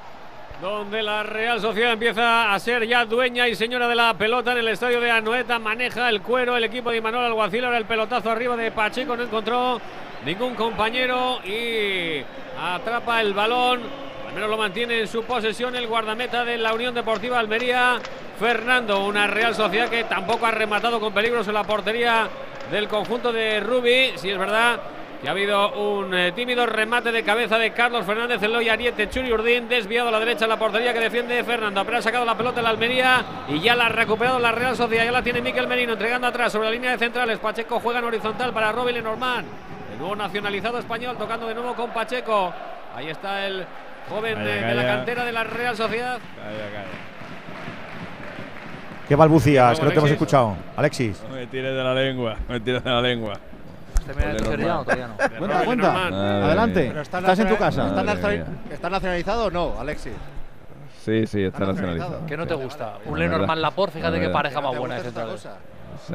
Donde 0.61 1.03
la 1.03 1.23
Real 1.23 1.61
Sociedad 1.61 1.93
empieza 1.93 2.55
a 2.55 2.59
ser 2.59 2.87
ya 2.87 3.05
dueña 3.05 3.49
y 3.49 3.55
señora 3.55 3.89
de 3.89 3.95
la 3.95 4.15
pelota 4.15 4.53
en 4.53 4.59
el 4.59 4.69
estadio 4.69 5.01
de 5.01 5.11
Anoeta, 5.11 5.59
maneja 5.59 6.09
el 6.09 6.23
cuero 6.23 6.57
el 6.57 6.65
equipo 6.65 6.91
de 6.91 6.99
Imanol 6.99 7.25
Alguacil, 7.25 7.65
ahora 7.65 7.79
el 7.79 7.85
pelotazo 7.85 8.31
arriba 8.31 8.57
de 8.57 8.71
Pacheco, 8.71 9.17
no 9.17 9.25
encontró 9.25 9.81
ningún 10.25 10.55
compañero 10.55 11.41
y 11.45 12.23
atrapa 12.61 13.21
el 13.21 13.35
balón, 13.35 13.83
al 14.29 14.35
menos 14.35 14.49
lo 14.49 14.57
mantiene 14.57 15.01
en 15.01 15.09
su 15.09 15.25
posesión 15.25 15.77
el 15.77 15.87
guardameta 15.87 16.45
de 16.45 16.57
la 16.57 16.73
Unión 16.73 16.95
Deportiva 16.95 17.39
Almería, 17.39 18.01
Fernando. 18.39 19.05
Una 19.05 19.27
Real 19.27 19.55
Sociedad 19.55 19.89
que 19.89 20.05
tampoco 20.05 20.47
ha 20.47 20.51
rematado 20.51 20.99
con 20.99 21.13
peligros 21.13 21.47
en 21.47 21.55
la 21.55 21.65
portería 21.65 22.29
del 22.71 22.89
conjunto 22.89 23.33
de 23.33 23.61
Rubi. 23.61 24.13
Si 24.17 24.31
es 24.31 24.39
verdad 24.39 24.81
que 25.25 25.29
ha 25.29 25.33
habido 25.33 25.73
un 25.73 26.13
eh, 26.13 26.33
tímido 26.33 26.67
remate 26.67 27.11
de 27.11 27.23
cabeza 27.23 27.57
de 27.57 27.73
Carlos 27.73 28.05
Fernández, 28.05 28.43
Eloy 28.43 28.69
Ariete, 28.69 29.09
Churi 29.09 29.33
Urdín, 29.33 29.71
desviado 29.71 30.11
a 30.11 30.13
la 30.13 30.19
derecha 30.19 30.45
en 30.45 30.51
la 30.51 30.59
portería 30.59 30.93
que 30.93 31.01
defiende 31.01 31.43
Fernando. 31.43 31.83
Pero 31.83 31.97
ha 31.97 32.03
sacado 32.03 32.27
la 32.27 32.37
pelota 32.37 32.61
en 32.61 32.65
la 32.65 32.69
Almería 32.69 33.25
y 33.49 33.59
ya 33.59 33.75
la 33.75 33.87
ha 33.87 33.89
recuperado 33.89 34.39
la 34.39 34.53
Real 34.53 34.77
Sociedad. 34.77 35.03
Ya 35.07 35.13
la 35.13 35.23
tiene 35.23 35.41
Miquel 35.41 35.67
Merino 35.67 35.95
entregando 35.95 36.27
atrás 36.27 36.53
sobre 36.53 36.67
la 36.67 36.73
línea 36.73 36.91
de 36.91 36.99
centrales. 36.99 37.39
Pacheco 37.39 37.81
juega 37.81 38.01
en 38.01 38.05
horizontal 38.05 38.53
para 38.53 38.71
Robin 38.71 38.97
Lenormand. 38.97 39.47
El 39.95 39.99
nuevo 39.99 40.15
nacionalizado 40.15 40.79
español 40.79 41.17
tocando 41.17 41.47
de 41.49 41.55
nuevo 41.55 41.73
con 41.75 41.89
Pacheco. 41.89 42.53
Ahí 42.95 43.09
está 43.09 43.47
el 43.47 43.65
joven 44.11 44.35
Calla, 44.35 44.47
de, 44.47 44.63
de 44.63 44.75
la 44.75 44.87
cantera 44.87 45.25
de 45.25 45.33
la 45.33 45.45
Real 45.45 45.75
Sociedad. 45.75 46.19
Calla, 46.37 46.71
calla. 46.71 46.85
¿Qué 49.09 49.17
balbucías? 49.17 49.81
Que 49.81 49.87
no 49.87 49.91
te 49.91 49.99
hemos 50.01 50.11
escuchado. 50.11 50.55
Alexis. 50.77 51.23
No 51.31 51.35
me 51.35 51.47
tires 51.47 51.75
de 51.75 51.83
la 51.83 51.95
lengua, 51.95 52.37
no 52.47 52.53
me 52.53 52.61
tires 52.61 52.85
de 52.85 52.91
la 52.91 53.01
lengua. 53.01 53.33
¿Termina 54.07 54.27
de 54.29 54.33
Ole, 54.35 54.43
toser 54.43 54.59
ya 54.61 54.67
normal. 54.67 54.81
o 54.81 54.85
todavía 54.85 55.07
no? 55.09 55.17
Cuenta, 55.17 55.47
Madre 55.55 55.67
cuenta. 55.67 55.93
mía. 55.93 56.45
Adelante. 56.45 56.85
Pero 56.89 57.01
está 57.01 57.19
Estás 57.19 57.39
en 57.39 57.47
tu 57.49 57.53
nacional- 57.55 57.59
casa. 57.59 57.83
¿Está, 57.89 58.03
Madre 58.03 58.15
nacional- 58.15 58.37
mía. 58.65 58.75
¿Está 58.75 58.91
nacionalizado 58.91 59.45
o 59.47 59.51
no, 59.51 59.81
Alexis? 59.81 60.13
Sí, 61.05 61.27
sí, 61.27 61.43
está 61.45 61.67
nacionalizado. 61.67 62.21
¿Qué 62.27 62.37
no 62.37 62.47
te 62.47 62.55
gusta? 62.55 62.95
Un 63.07 63.19
La 63.19 63.25
Lenormand. 63.27 63.61
Laporte, 63.61 63.95
fíjate 63.99 64.13
La 64.13 64.17
qué 64.19 64.27
verdad. 64.27 64.33
pareja 64.33 64.57
Que 64.61 64.67
más 64.67 64.79
buena 64.79 64.95
de 64.97 65.01
centrales. 65.03 65.33
cosa. 65.33 65.57
Sí. 66.07 66.15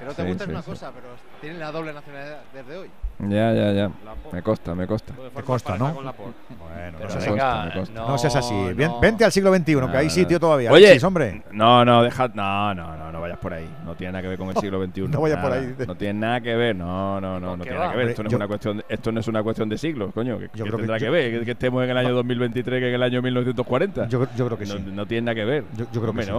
Que 0.00 0.06
no 0.06 0.12
te 0.14 0.22
Sí, 0.22 0.28
gusta 0.28 0.44
sí, 0.44 0.50
es 0.50 0.54
una 0.54 0.62
sí. 0.62 0.70
cosa, 0.70 0.90
pero 0.94 1.06
tienen 1.40 1.60
la 1.60 1.70
doble 1.70 1.92
nacionalidad 1.92 2.38
desde 2.54 2.76
hoy. 2.76 2.88
Ya, 3.28 3.52
ya, 3.52 3.72
ya. 3.72 3.90
Me 4.32 4.40
costa, 4.42 4.74
me 4.74 4.86
costa. 4.86 5.12
Te 5.34 5.42
consta, 5.42 5.76
¿no? 5.76 5.94
Con 5.94 6.04
Laporte. 6.06 6.32
Bueno, 6.58 6.96
Pero 6.98 7.08
no 7.10 7.14
me 7.14 7.20
seas, 7.20 7.32
venga, 7.34 7.64
me 7.66 7.72
consta. 7.74 8.00
no 8.06 8.18
seas 8.18 8.36
así. 8.36 8.54
no, 8.54 8.66
Ven- 8.74 8.78
no. 8.88 9.00
Vente 9.00 9.24
al 9.26 9.32
siglo 9.32 9.54
XXI, 9.54 9.74
que 9.90 9.96
hay 9.98 10.08
sitio 10.08 10.40
todavía. 10.40 10.72
Oye, 10.72 10.86
Alexis, 10.86 11.04
hombre. 11.04 11.42
No, 11.52 11.84
no, 11.84 12.02
deja. 12.02 12.28
No, 12.28 12.74
no, 12.74 12.96
no, 12.96 13.12
no 13.12 13.20
vayas 13.20 13.38
por 13.38 13.52
ahí. 13.52 13.68
No 13.84 13.94
tiene 13.94 14.12
nada 14.12 14.22
que 14.22 14.28
ver 14.28 14.38
con 14.38 14.48
el 14.48 14.56
siglo 14.56 14.82
XXI. 14.86 15.02
No 15.08 15.20
vayas 15.20 15.38
por 15.42 15.52
ahí. 15.52 15.74
No 15.86 15.94
tiene 15.96 16.18
nada 16.20 16.40
que 16.40 16.54
ver. 16.56 16.74
No, 16.76 17.20
no, 17.20 17.38
no, 17.38 17.56
no 17.56 17.62
¿Qué 17.62 17.64
tiene 17.64 17.76
va? 17.78 17.84
nada 17.84 17.92
que 17.92 17.98
ver. 17.98 18.08
Esto 18.08 18.22
no, 18.22 18.30
yo- 18.30 18.36
es 18.36 18.38
una 18.38 18.48
cuestión 18.48 18.76
de, 18.78 18.84
esto 18.88 19.12
no 19.12 19.20
es 19.20 19.28
una 19.28 19.42
cuestión 19.42 19.68
de 19.68 19.76
siglos, 19.78 20.14
coño. 20.14 20.38
Que, 20.38 20.44
Yo 20.44 20.50
que 20.52 20.60
creo 20.62 20.64
que 20.72 20.76
tendrá 20.78 20.98
que, 20.98 21.04
yo- 21.04 21.12
ver. 21.12 21.44
Que, 21.44 21.50
estemos 21.50 21.84
en 21.84 21.90
el 21.90 21.98
año 21.98 22.14
2023 22.14 22.80
que 22.80 22.88
en 22.88 22.94
el 22.94 23.02
año 23.02 23.20
1940. 23.20 24.08
Yo, 24.08 24.26
yo 24.34 24.46
creo 24.46 24.56
que 24.58 24.64
no, 24.64 24.74
sí. 24.76 24.84
no 24.94 25.06
tiene 25.06 25.26
nada 25.26 25.34
que 25.34 25.44
ver. 25.44 25.64
Yo- 25.76 25.84
yo 25.84 26.00
creo 26.00 26.02
que 26.04 26.08
Hombre, 26.10 26.24
sí. 26.24 26.32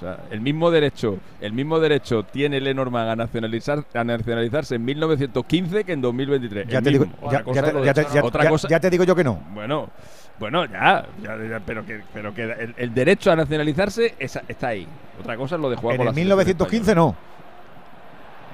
O 0.00 0.02
sea, 0.02 0.18
el 0.30 0.40
mismo 0.40 0.70
derecho, 0.70 1.18
el 1.42 1.52
mismo 1.52 1.78
derecho 1.78 2.22
tiene 2.22 2.58
Lenormand 2.58 3.10
a 3.10 3.16
nacionalizar, 3.16 3.84
a 3.92 4.02
nacionalizarse 4.02 4.76
en 4.76 4.84
1915 4.86 5.84
que 5.84 5.92
en 5.92 6.00
2023. 6.00 6.68
Ya 6.68 6.80
te, 6.80 6.88
digo, 6.88 7.04
ya, 7.30 7.42
te- 7.44 8.00
es 8.80 8.90
digo 8.90 9.04
yo 9.04 9.14
que 9.14 9.24
no. 9.24 9.34
bueno, 9.52 9.90
bueno, 10.38 10.64
ya, 10.64 11.06
ya, 11.22 11.36
ya, 11.36 11.60
pero 11.66 11.84
que, 11.84 12.00
pero 12.14 12.32
que 12.32 12.44
el, 12.44 12.74
el 12.78 12.94
derecho 12.94 13.30
a 13.30 13.36
nacionalizarse 13.36 14.14
esa- 14.18 14.42
está 14.48 14.68
ahí. 14.68 14.86
Otra 15.20 15.36
cosa 15.36 15.56
es 15.56 15.60
lo 15.60 15.68
de 15.68 15.76
jugar 15.76 15.96
En 15.96 15.98
con 15.98 16.06
el 16.08 16.12
la 16.12 16.14
selección 16.14 16.38
1915 16.38 16.90
española. 16.92 17.14
no. 17.18 17.29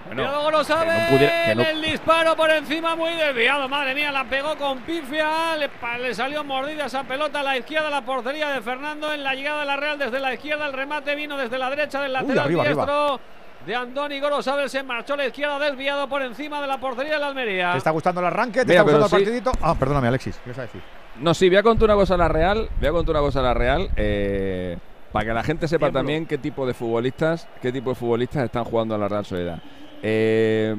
Bueno, 0.07 0.23
Cuidado 0.25 0.51
lo 0.51 0.65
sabe. 0.65 0.87
que 0.91 0.99
no 1.01 1.09
pudiera- 1.09 1.45
que 1.47 1.55
no- 1.55 1.63
El 1.63 1.83
disparo 1.83 2.37
por 2.37 2.51
encima 2.51 2.95
muy 2.97 3.13
desviado. 3.15 3.69
Madre 3.69 3.95
mía, 3.95 4.13
la 4.13 4.25
pegó 4.25 4.57
con 4.57 4.79
pifia. 4.81 5.57
Le, 5.57 6.15
salió 6.15 6.45
mordida 6.45 6.87
esa 6.87 7.05
pelota 7.05 7.41
a 7.41 7.43
la 7.43 7.57
izquierda, 7.59 7.91
la 7.91 8.03
portería 8.03 8.51
de 8.51 8.61
Fernando. 8.61 9.13
En 9.13 9.23
la 9.25 9.35
llegada 9.35 9.61
de 9.61 9.67
la 9.67 9.77
Real 9.77 9.99
desde 9.99 10.21
la 10.21 10.33
izquierda, 10.35 10.67
el 10.67 10.73
remate 10.73 11.15
vino 11.15 11.37
desde 11.37 11.59
la 11.59 11.69
derecha 11.71 12.01
del 12.01 12.13
lateral 12.13 12.39
arriba, 12.39 12.63
diestro. 12.65 13.21
De 13.67 13.75
Andoni 13.75 14.21
Gorosabel 14.21 14.71
se 14.71 14.85
marchó 14.85 15.15
a 15.15 15.17
la 15.17 15.27
izquierda 15.27 15.59
desviado 15.59 16.09
por 16.09 16.23
encima 16.23 16.61
de 16.61 16.69
la 16.69 16.79
portería 16.79 17.15
de 17.15 17.19
la 17.19 17.27
Almería. 17.27 17.73
¿Te 17.73 17.79
está 17.79 17.91
gustando 17.91 18.21
el 18.21 18.29
arranque? 18.29 18.61
¿Te 18.61 18.67
Mira, 18.67 18.81
está 18.83 18.93
gustando 18.93 19.07
el 19.17 19.25
partidito? 19.25 19.53
Ah, 19.61 19.75
perdóname, 19.75 20.07
Alexis. 20.07 20.37
¿Qué 20.37 20.51
ibas 20.51 20.59
a 20.59 20.63
decir? 20.63 20.81
No, 21.17 21.35
sí, 21.35 21.49
voy 21.49 21.59
a 21.59 21.63
contar 21.65 21.87
una 21.87 21.95
cosa 21.97 22.15
a 22.15 22.19
la 22.19 22.29
Real. 22.29 22.69
Voy 22.79 22.89
a 22.89 22.93
contar 22.93 23.15
una 23.17 23.23
cosa 23.23 23.41
a 23.41 23.43
la 23.43 23.55
Real. 23.55 23.89
eh, 23.97 24.79
para 25.13 25.25
que 25.25 25.33
la 25.33 25.43
gente 25.43 25.67
sepa 25.67 25.91
también 25.91 26.27
qué 26.27 26.37
tipo 26.37 26.67
de 26.67 26.75
futbolistas, 26.75 27.49
qué 27.63 27.73
tipo 27.73 27.91
de 27.91 27.97
futbolistas 27.97 28.45
están 28.45 28.65
jugando 28.65 28.95
a 28.95 28.99
la 28.99 29.09
Real 29.09 29.25
Sociedad. 29.25 29.59
Eh, 30.03 30.77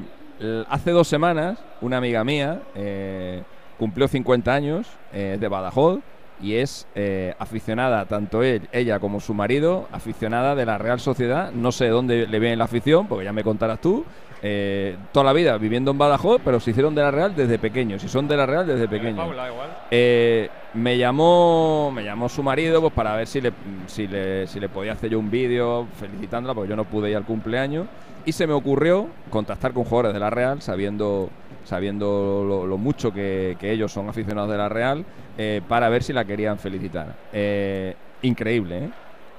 hace 0.68 0.90
dos 0.90 1.08
semanas, 1.08 1.58
una 1.80 1.96
amiga 1.98 2.22
mía 2.24 2.60
eh, 2.74 3.42
cumplió 3.78 4.08
50 4.08 4.52
años, 4.54 4.86
eh, 5.12 5.36
de 5.40 5.48
Badajoz, 5.48 6.00
y 6.40 6.54
es 6.54 6.86
aficionada, 7.40 8.04
tanto 8.04 8.44
él, 8.44 8.68
ella 8.70 9.00
como 9.00 9.18
su 9.18 9.34
marido, 9.34 9.88
aficionada 9.90 10.54
de 10.54 10.64
la 10.66 10.78
Real 10.78 11.00
Sociedad. 11.00 11.50
No 11.50 11.72
sé 11.72 11.88
dónde 11.88 12.28
le 12.28 12.38
viene 12.38 12.54
la 12.54 12.64
afición, 12.64 13.08
porque 13.08 13.24
ya 13.24 13.32
me 13.32 13.42
contarás 13.42 13.80
tú. 13.80 14.04
eh, 14.40 14.96
toda 15.10 15.24
la 15.24 15.32
vida 15.32 15.58
viviendo 15.58 15.90
en 15.90 15.98
Badajoz, 15.98 16.40
pero 16.44 16.60
se 16.60 16.70
hicieron 16.70 16.94
de 16.94 17.02
la 17.02 17.10
Real 17.10 17.34
desde 17.34 17.58
pequeños. 17.58 18.04
Y 18.04 18.08
son 18.08 18.28
de 18.28 18.36
la 18.36 18.46
Real 18.46 18.68
desde 18.68 18.86
pequeños. 18.86 19.18
Eh, 19.90 20.48
me 20.74 20.96
llamó 20.96 21.90
me 21.92 22.04
llamó 22.04 22.28
su 22.28 22.42
marido 22.44 22.80
pues 22.80 22.92
para 22.92 23.16
ver 23.16 23.26
si 23.26 23.40
le, 23.40 23.52
si 23.86 24.06
le, 24.06 24.46
si 24.46 24.60
le 24.60 24.68
podía 24.68 24.92
hacer 24.92 25.10
yo 25.10 25.18
un 25.18 25.28
vídeo 25.28 25.88
felicitándola 25.98 26.54
porque 26.54 26.70
yo 26.70 26.76
no 26.76 26.84
pude 26.84 27.10
ir 27.10 27.16
al 27.16 27.24
cumpleaños 27.24 27.86
y 28.28 28.32
se 28.32 28.46
me 28.46 28.52
ocurrió 28.52 29.08
contactar 29.30 29.72
con 29.72 29.84
jugadores 29.84 30.12
de 30.12 30.20
la 30.20 30.28
Real 30.28 30.60
sabiendo 30.60 31.30
sabiendo 31.64 32.66
lo, 32.68 32.76
mucho 32.76 33.10
que, 33.10 33.56
ellos 33.62 33.90
son 33.90 34.10
aficionados 34.10 34.50
de 34.50 34.58
la 34.58 34.68
Real 34.68 35.06
eh, 35.38 35.62
para 35.66 35.88
ver 35.88 36.02
si 36.02 36.12
la 36.12 36.26
querían 36.26 36.58
felicitar 36.58 37.16
Eh, 37.32 37.96
increíble 38.20 38.84
¿eh? 38.84 38.90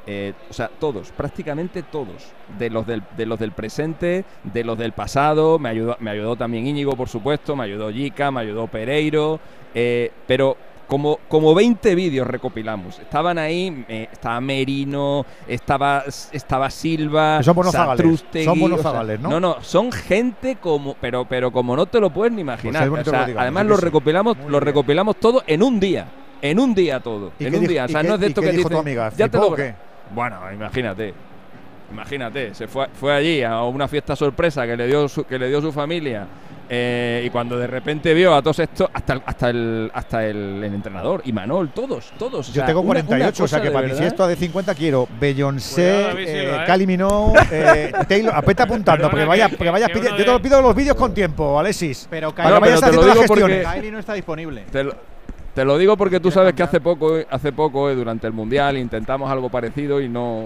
Eh, 0.07 0.33
o 0.49 0.53
sea, 0.53 0.71
todos, 0.79 1.11
prácticamente 1.11 1.83
todos, 1.83 2.31
de 2.57 2.71
los 2.71 2.87
del, 2.87 3.03
de 3.15 3.27
los 3.27 3.37
del 3.37 3.51
presente, 3.51 4.25
de 4.43 4.63
los 4.63 4.75
del 4.75 4.93
pasado, 4.93 5.59
me 5.59 5.69
ayudó, 5.69 5.97
me 5.99 6.09
ayudó 6.09 6.35
también 6.35 6.65
Íñigo, 6.65 6.93
por 6.93 7.09
supuesto, 7.09 7.55
me 7.55 7.65
ayudó 7.65 7.91
Yica, 7.91 8.31
me 8.31 8.39
ayudó 8.39 8.65
Pereiro, 8.65 9.39
pero 10.25 10.57
como, 10.89 11.19
como 11.29 11.53
20 11.53 11.93
vídeos 11.93 12.27
recopilamos. 12.27 12.99
Estaban 12.99 13.37
ahí, 13.37 13.85
eh, 13.87 14.09
estaba 14.11 14.41
Merino, 14.41 15.23
estaba, 15.47 16.03
estaba 16.31 16.69
Silva, 16.71 17.43
son 17.43 17.55
buenos 17.55 17.73
zagales, 17.73 17.97
Satrústegui, 17.97 18.45
son 18.45 18.59
buenos 18.59 18.79
o 18.79 18.81
sea, 18.81 18.91
zagales, 18.91 19.19
¿no? 19.19 19.29
No, 19.29 19.39
no, 19.39 19.61
son 19.61 19.91
gente 19.91 20.57
como, 20.59 20.95
pero, 20.99 21.25
pero 21.25 21.51
como 21.51 21.75
no 21.75 21.85
te 21.85 21.99
lo 21.99 22.09
puedes 22.09 22.33
ni 22.33 22.41
imaginar. 22.41 22.83
es 22.83 22.89
bonito 22.89 23.11
O 23.11 23.13
sea, 23.13 23.19
que 23.19 23.25
lo 23.25 23.27
digas, 23.27 23.41
además 23.43 23.63
que 23.63 23.69
lo 23.69 23.77
sí. 23.77 23.85
recopilamos, 23.85 24.37
Muy 24.37 24.45
lo 24.45 24.51
bien. 24.51 24.61
recopilamos 24.61 25.15
todo 25.17 25.43
en 25.45 25.61
un 25.63 25.79
día. 25.79 26.07
En 26.41 26.59
un 26.59 26.73
día 26.73 26.99
todo. 26.99 27.33
¿Y 27.37 27.45
En 27.45 27.55
un 27.55 27.67
día. 27.67 27.85
O 27.85 27.87
sea, 27.87 28.01
no 28.01 28.15
es 28.15 28.19
de 28.21 28.27
esto 28.27 28.41
que 28.41 28.51
dijo 28.51 28.69
tu 28.69 28.77
amiga? 28.77 29.09
Ya 29.15 29.29
te 29.29 29.37
¿Flipó 29.37 29.55
lo? 29.55 29.63
Bueno, 30.15 30.37
imagínate. 30.51 31.13
Imagínate, 31.91 32.53
se 32.53 32.67
fue, 32.67 32.87
fue 32.93 33.13
allí 33.13 33.43
a 33.43 33.63
una 33.63 33.87
fiesta 33.87 34.15
sorpresa 34.15 34.65
que 34.65 34.77
le 34.77 34.87
dio 34.87 35.07
su, 35.07 35.23
que 35.23 35.39
le 35.39 35.49
dio 35.49 35.59
su 35.61 35.71
familia. 35.71 36.27
Eh, 36.69 37.23
y 37.25 37.29
cuando 37.31 37.57
de 37.57 37.65
repente 37.67 38.13
vio 38.13 38.33
a 38.35 38.41
todos 38.41 38.59
estos, 38.59 38.89
hasta 38.93 39.13
el, 39.13 39.21
hasta 39.25 39.49
el, 39.49 39.91
hasta 39.93 40.25
el, 40.25 40.63
el 40.63 40.73
entrenador, 40.73 41.21
y 41.25 41.33
Manol, 41.33 41.69
todos, 41.69 42.11
todos. 42.17 42.47
o 42.49 42.51
Yo 42.51 42.55
sea, 42.61 42.65
tengo 42.67 42.81
una- 42.81 42.91
una 42.99 43.03
48, 43.05 43.43
o 43.43 43.47
sea 43.47 43.61
que 43.61 43.71
para 43.71 43.87
mi 43.87 43.95
siesta 43.95 44.27
de 44.27 44.35
50 44.35 44.75
quiero 44.75 45.07
Beyoncé, 45.19 46.11
eh, 46.11 46.41
Silva, 46.41 46.63
¿eh? 46.63 46.65
Kylie 46.67 46.97
eh, 47.51 47.91
Taylor. 48.07 48.33
Apeta 48.35 48.63
apuntando, 48.63 49.09
porque 49.09 49.25
vaya, 49.25 49.49
que- 49.49 49.57
porque 49.57 49.71
vayas 49.71 49.89
que 49.89 49.99
pidi- 49.99 50.07
uno 50.07 50.17
Yo 50.17 50.25
te 50.25 50.31
lo 50.31 50.41
pido 50.41 50.61
los 50.61 50.75
vídeos 50.75 50.95
con 50.95 51.13
tiempo, 51.13 51.59
Alexis. 51.59 52.07
Pero 52.09 52.29
No, 52.37 52.59
vayas 52.59 52.79
pero 52.81 52.91
te 52.91 52.95
lo 52.95 53.11
haciendo 53.11 53.27
porque-. 53.27 53.63
Kylie 53.73 53.91
no 53.91 53.99
está 53.99 54.13
disponible. 54.13 54.65
Te 54.71 54.83
lo, 54.83 54.93
te 55.55 55.65
lo 55.65 55.77
digo 55.77 55.97
porque 55.97 56.19
tú 56.19 56.29
sabes 56.31 56.53
que 56.53 56.63
hace 56.63 56.79
poco, 56.79 57.17
hace 57.29 57.51
poco, 57.51 57.89
eh, 57.89 57.95
durante 57.95 58.27
el 58.27 58.33
mundial, 58.33 58.77
intentamos 58.77 59.29
algo 59.31 59.49
parecido 59.49 59.99
y 59.99 60.07
no 60.07 60.43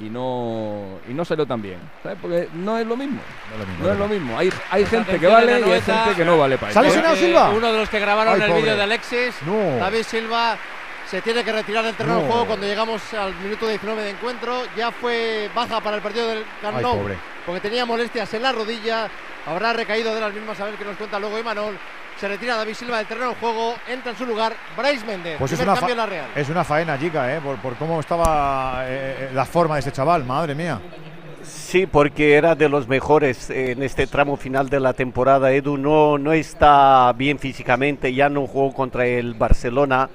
y 0.00 0.10
no 0.10 0.98
y 1.08 1.14
no 1.14 1.24
salió 1.24 1.46
tan 1.46 1.62
bien, 1.62 1.78
¿sabes? 2.02 2.18
Porque 2.20 2.48
no 2.54 2.78
es 2.78 2.86
lo 2.86 2.96
mismo. 2.96 3.20
No 3.80 3.92
es 3.92 3.98
lo 3.98 4.08
mismo. 4.08 4.38
Hay, 4.38 4.52
hay 4.70 4.84
gente 4.86 5.18
que 5.18 5.26
vale 5.26 5.60
y 5.60 5.70
hay 5.70 5.80
gente 5.80 6.14
que 6.16 6.24
no 6.24 6.36
vale 6.38 6.58
para 6.58 6.72
¿Sale 6.72 6.88
lesionado 6.88 7.14
Porque 7.14 7.26
Silva? 7.26 7.50
Uno 7.50 7.72
de 7.72 7.78
los 7.78 7.88
que 7.88 8.00
grabaron 8.00 8.42
Ay, 8.42 8.50
el 8.50 8.56
vídeo 8.56 8.76
de 8.76 8.82
Alexis, 8.82 9.34
No. 9.46 9.76
David 9.78 10.02
Silva, 10.02 10.56
se 11.08 11.22
tiene 11.22 11.44
que 11.44 11.52
retirar 11.52 11.84
del 11.84 11.94
terreno 11.94 12.16
No. 12.16 12.22
de 12.22 12.28
juego 12.28 12.46
cuando 12.46 12.66
llegamos 12.66 13.14
al 13.14 13.34
minuto 13.36 13.68
19 13.68 14.02
de 14.02 14.10
encuentro. 14.10 14.62
Ya 14.76 14.90
fue 14.90 15.48
baja 15.54 15.80
para 15.80 15.96
el 15.96 16.02
partido 16.02 16.28
del 16.28 16.44
Camp 16.60 16.80
Nou, 16.80 16.98
porque 17.46 17.60
tenía 17.60 17.86
molestias 17.86 18.32
en 18.34 18.42
la 18.42 18.52
rodilla. 18.52 19.08
Habrá 19.46 19.72
recaído 19.74 20.14
de 20.14 20.20
las 20.20 20.32
mismas, 20.32 20.58
a 20.58 20.64
ver 20.64 20.74
qué 20.74 20.84
nos 20.84 20.96
cuenta 20.96 21.18
luego 21.20 21.38
Imanol. 21.38 21.78
Se 22.24 22.28
retira 22.28 22.56
David 22.56 22.72
Silva 22.72 22.96
del 22.96 23.06
terreno 23.06 23.28
de 23.28 23.34
juego, 23.34 23.74
entra 23.86 24.12
en 24.12 24.16
su 24.16 24.24
lugar 24.24 24.54
Bryce 24.78 25.04
Méndez. 25.04 25.36
Pues 25.38 25.52
es 25.52 25.60
una, 25.60 25.74
cambio 25.74 25.88
fa- 25.88 25.90
en 25.92 25.96
la 25.98 26.06
Real. 26.06 26.26
es 26.34 26.48
una 26.48 26.64
faena, 26.64 26.98
chica, 26.98 27.36
¿eh? 27.36 27.38
por, 27.42 27.58
por 27.58 27.74
cómo 27.74 28.00
estaba 28.00 28.84
eh, 28.86 29.28
la 29.34 29.44
forma 29.44 29.74
de 29.74 29.80
este 29.80 29.92
chaval, 29.92 30.24
madre 30.24 30.54
mía. 30.54 30.80
Sí, 31.42 31.86
porque 31.86 32.32
era 32.32 32.54
de 32.54 32.70
los 32.70 32.88
mejores 32.88 33.50
en 33.50 33.82
este 33.82 34.06
tramo 34.06 34.38
final 34.38 34.70
de 34.70 34.80
la 34.80 34.94
temporada. 34.94 35.52
Edu 35.52 35.76
no, 35.76 36.16
no 36.16 36.32
está 36.32 37.12
bien 37.14 37.38
físicamente, 37.38 38.14
ya 38.14 38.30
no 38.30 38.46
jugó 38.46 38.72
contra 38.72 39.04
el 39.04 39.34
Barcelona 39.34 40.08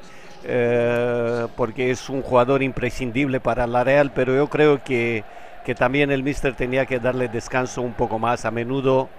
eh, 0.44 1.46
porque 1.56 1.92
es 1.92 2.10
un 2.10 2.24
jugador 2.24 2.64
imprescindible 2.64 3.40
para 3.40 3.68
la 3.68 3.84
Real, 3.84 4.12
pero 4.16 4.36
yo 4.36 4.48
creo 4.50 4.84
que, 4.84 5.24
que 5.64 5.76
también 5.76 6.10
el 6.10 6.24
Mister 6.24 6.56
tenía 6.56 6.88
que 6.88 6.98
darle 6.98 7.28
descanso 7.28 7.84
un 7.84 7.94
poco 7.94 8.18
más 8.18 8.46
a 8.46 8.50
menudo 8.50 9.10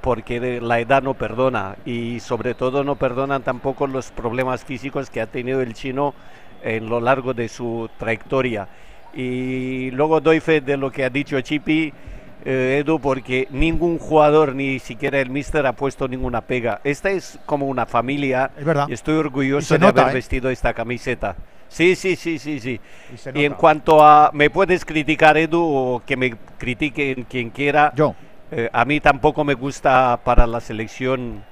porque 0.00 0.60
la 0.60 0.80
edad 0.80 1.02
no 1.02 1.14
perdona 1.14 1.76
y 1.84 2.20
sobre 2.20 2.54
todo 2.54 2.84
no 2.84 2.96
perdonan 2.96 3.42
tampoco 3.42 3.86
los 3.86 4.10
problemas 4.10 4.64
físicos 4.64 5.10
que 5.10 5.20
ha 5.20 5.26
tenido 5.26 5.60
el 5.60 5.74
chino 5.74 6.14
en 6.62 6.88
lo 6.88 7.00
largo 7.00 7.34
de 7.34 7.48
su 7.48 7.88
trayectoria. 7.98 8.68
Y 9.12 9.90
luego 9.92 10.20
doy 10.20 10.40
fe 10.40 10.60
de 10.60 10.76
lo 10.76 10.90
que 10.90 11.04
ha 11.04 11.10
dicho 11.10 11.40
Chipi, 11.40 11.92
eh, 12.44 12.78
Edu, 12.84 13.00
porque 13.00 13.48
ningún 13.50 13.98
jugador, 13.98 14.54
ni 14.54 14.78
siquiera 14.78 15.20
el 15.20 15.30
Mister, 15.30 15.66
ha 15.66 15.72
puesto 15.74 16.06
ninguna 16.08 16.42
pega. 16.42 16.80
Esta 16.84 17.10
es 17.10 17.38
como 17.46 17.66
una 17.66 17.86
familia 17.86 18.50
Es 18.56 18.64
verdad. 18.64 18.86
y 18.86 18.92
estoy 18.92 19.16
Y 19.16 19.18
orgulloso 19.18 19.66
se 19.66 19.78
de 19.78 19.80
nota, 19.80 20.02
haber 20.02 20.08
¿eh? 20.08 20.12
vestido 20.12 20.50
esta 20.50 20.74
camiseta. 20.74 21.36
Sí, 21.68 21.96
sí, 21.96 22.16
sí, 22.16 22.38
sí, 22.38 22.60
sí. 22.60 22.80
Y 23.08 23.16
Y 23.34 23.44
en 23.44 23.54
cuanto 23.54 24.02
a, 24.04 24.30
me 24.32 24.50
puedes 24.50 24.84
criticar 24.84 25.36
Edu 25.36 25.60
o 25.62 26.02
que 26.04 26.16
me 26.16 26.36
critiquen 26.58 27.24
quien 27.24 27.50
quiera. 27.50 27.92
Yo. 27.94 28.14
Eh, 28.50 28.68
a 28.72 28.84
mí 28.84 29.00
tampoco 29.00 29.44
me 29.44 29.54
gusta 29.54 30.18
para 30.24 30.46
la 30.46 30.60
selección 30.60 31.42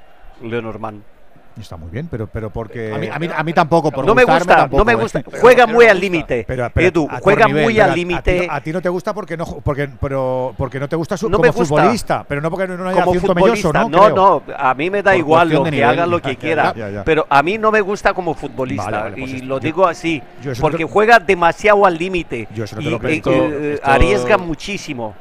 Lenormand. 0.43 1.03
Está 1.59 1.79
muy 1.79 1.89
bien, 1.91 2.07
pero, 2.11 2.27
pero 2.27 2.51
porque. 2.51 2.93
A 2.93 2.99
mí, 2.99 3.09
a 3.11 3.19
mí, 3.19 3.31
a 3.35 3.43
mí 3.43 3.53
tampoco, 3.55 3.91
por 3.91 4.05
no 4.05 4.15
me 4.15 4.25
gusta, 4.25 4.57
tampoco, 4.57 4.77
no 4.79 4.85
me 4.85 4.93
¿eh? 4.93 4.97
gusta. 4.97 5.23
Pero- 5.23 5.41
Juega 5.41 5.65
pero 5.65 5.75
muy 5.75 5.87
no 5.87 5.91
al 5.91 6.01
límite. 6.01 6.45
Pero- 6.47 6.69
pero 6.75 6.89
Edu, 6.89 7.09
juega 7.23 7.47
nivel, 7.47 7.63
muy 7.65 7.81
al 7.81 7.95
límite. 7.95 8.47
no- 8.47 8.53
A, 8.53 8.61
ti 8.61 8.73
no 8.75 8.83
te 8.83 8.91
gusta 8.91 9.15
porque 9.15 9.39
no, 9.39 9.47
ju- 9.47 9.63
porque, 9.65 9.89
pero, 9.99 10.55
porque 10.59 10.79
no 10.79 10.87
te 10.87 10.97
gusta 10.97 11.17
su, 11.17 11.31
No 11.31 11.39
como 11.39 11.51
gusta. 11.53 11.65
futbolista, 11.65 12.25
pero 12.29 12.43
no 12.43 12.51
porque 12.51 12.69
no 12.69 12.87
haya 12.87 13.05
como 13.05 13.19
futbolista. 13.21 13.73
¿no? 13.73 13.89
No, 13.89 13.99
Creo. 14.05 14.15
no, 14.15 14.43
a 14.55 14.75
mí 14.75 14.91
me 14.91 15.03
da 15.03 15.13
Por 15.13 15.19
igual 15.19 15.49
lo 15.49 15.65
que 15.65 15.71
nivel. 15.71 15.89
haga 15.89 16.07
lo 16.07 16.21
que 16.21 16.35
ya, 16.35 16.39
quiera, 16.39 16.75
ya, 16.75 16.91
ya. 16.91 17.05
pero 17.05 17.27
a 17.31 17.43
mí 17.43 17.57
no 17.57 17.73
me 17.73 17.81
gusta 17.81 18.13
como 18.13 18.35
futbolista 18.35 18.85
Vale, 18.91 18.99
vale, 18.99 19.17
pues 19.17 19.33
y 19.33 19.41
lo 19.41 19.57
yo- 19.57 19.61
digo 19.61 19.87
así, 19.87 20.23
yo 20.43 20.51
no 20.53 20.61
porque 20.61 20.85
te- 20.85 20.93
juega 20.93 21.19
demasiado 21.21 21.87
al 21.87 21.97
límite 21.97 22.49
Yo 22.55 22.65
eso 22.65 22.77
no 22.77 22.83
y 22.83 22.95
Esto- 23.15 23.33
arriesga 23.83 24.37
muchísimo. 24.37 25.15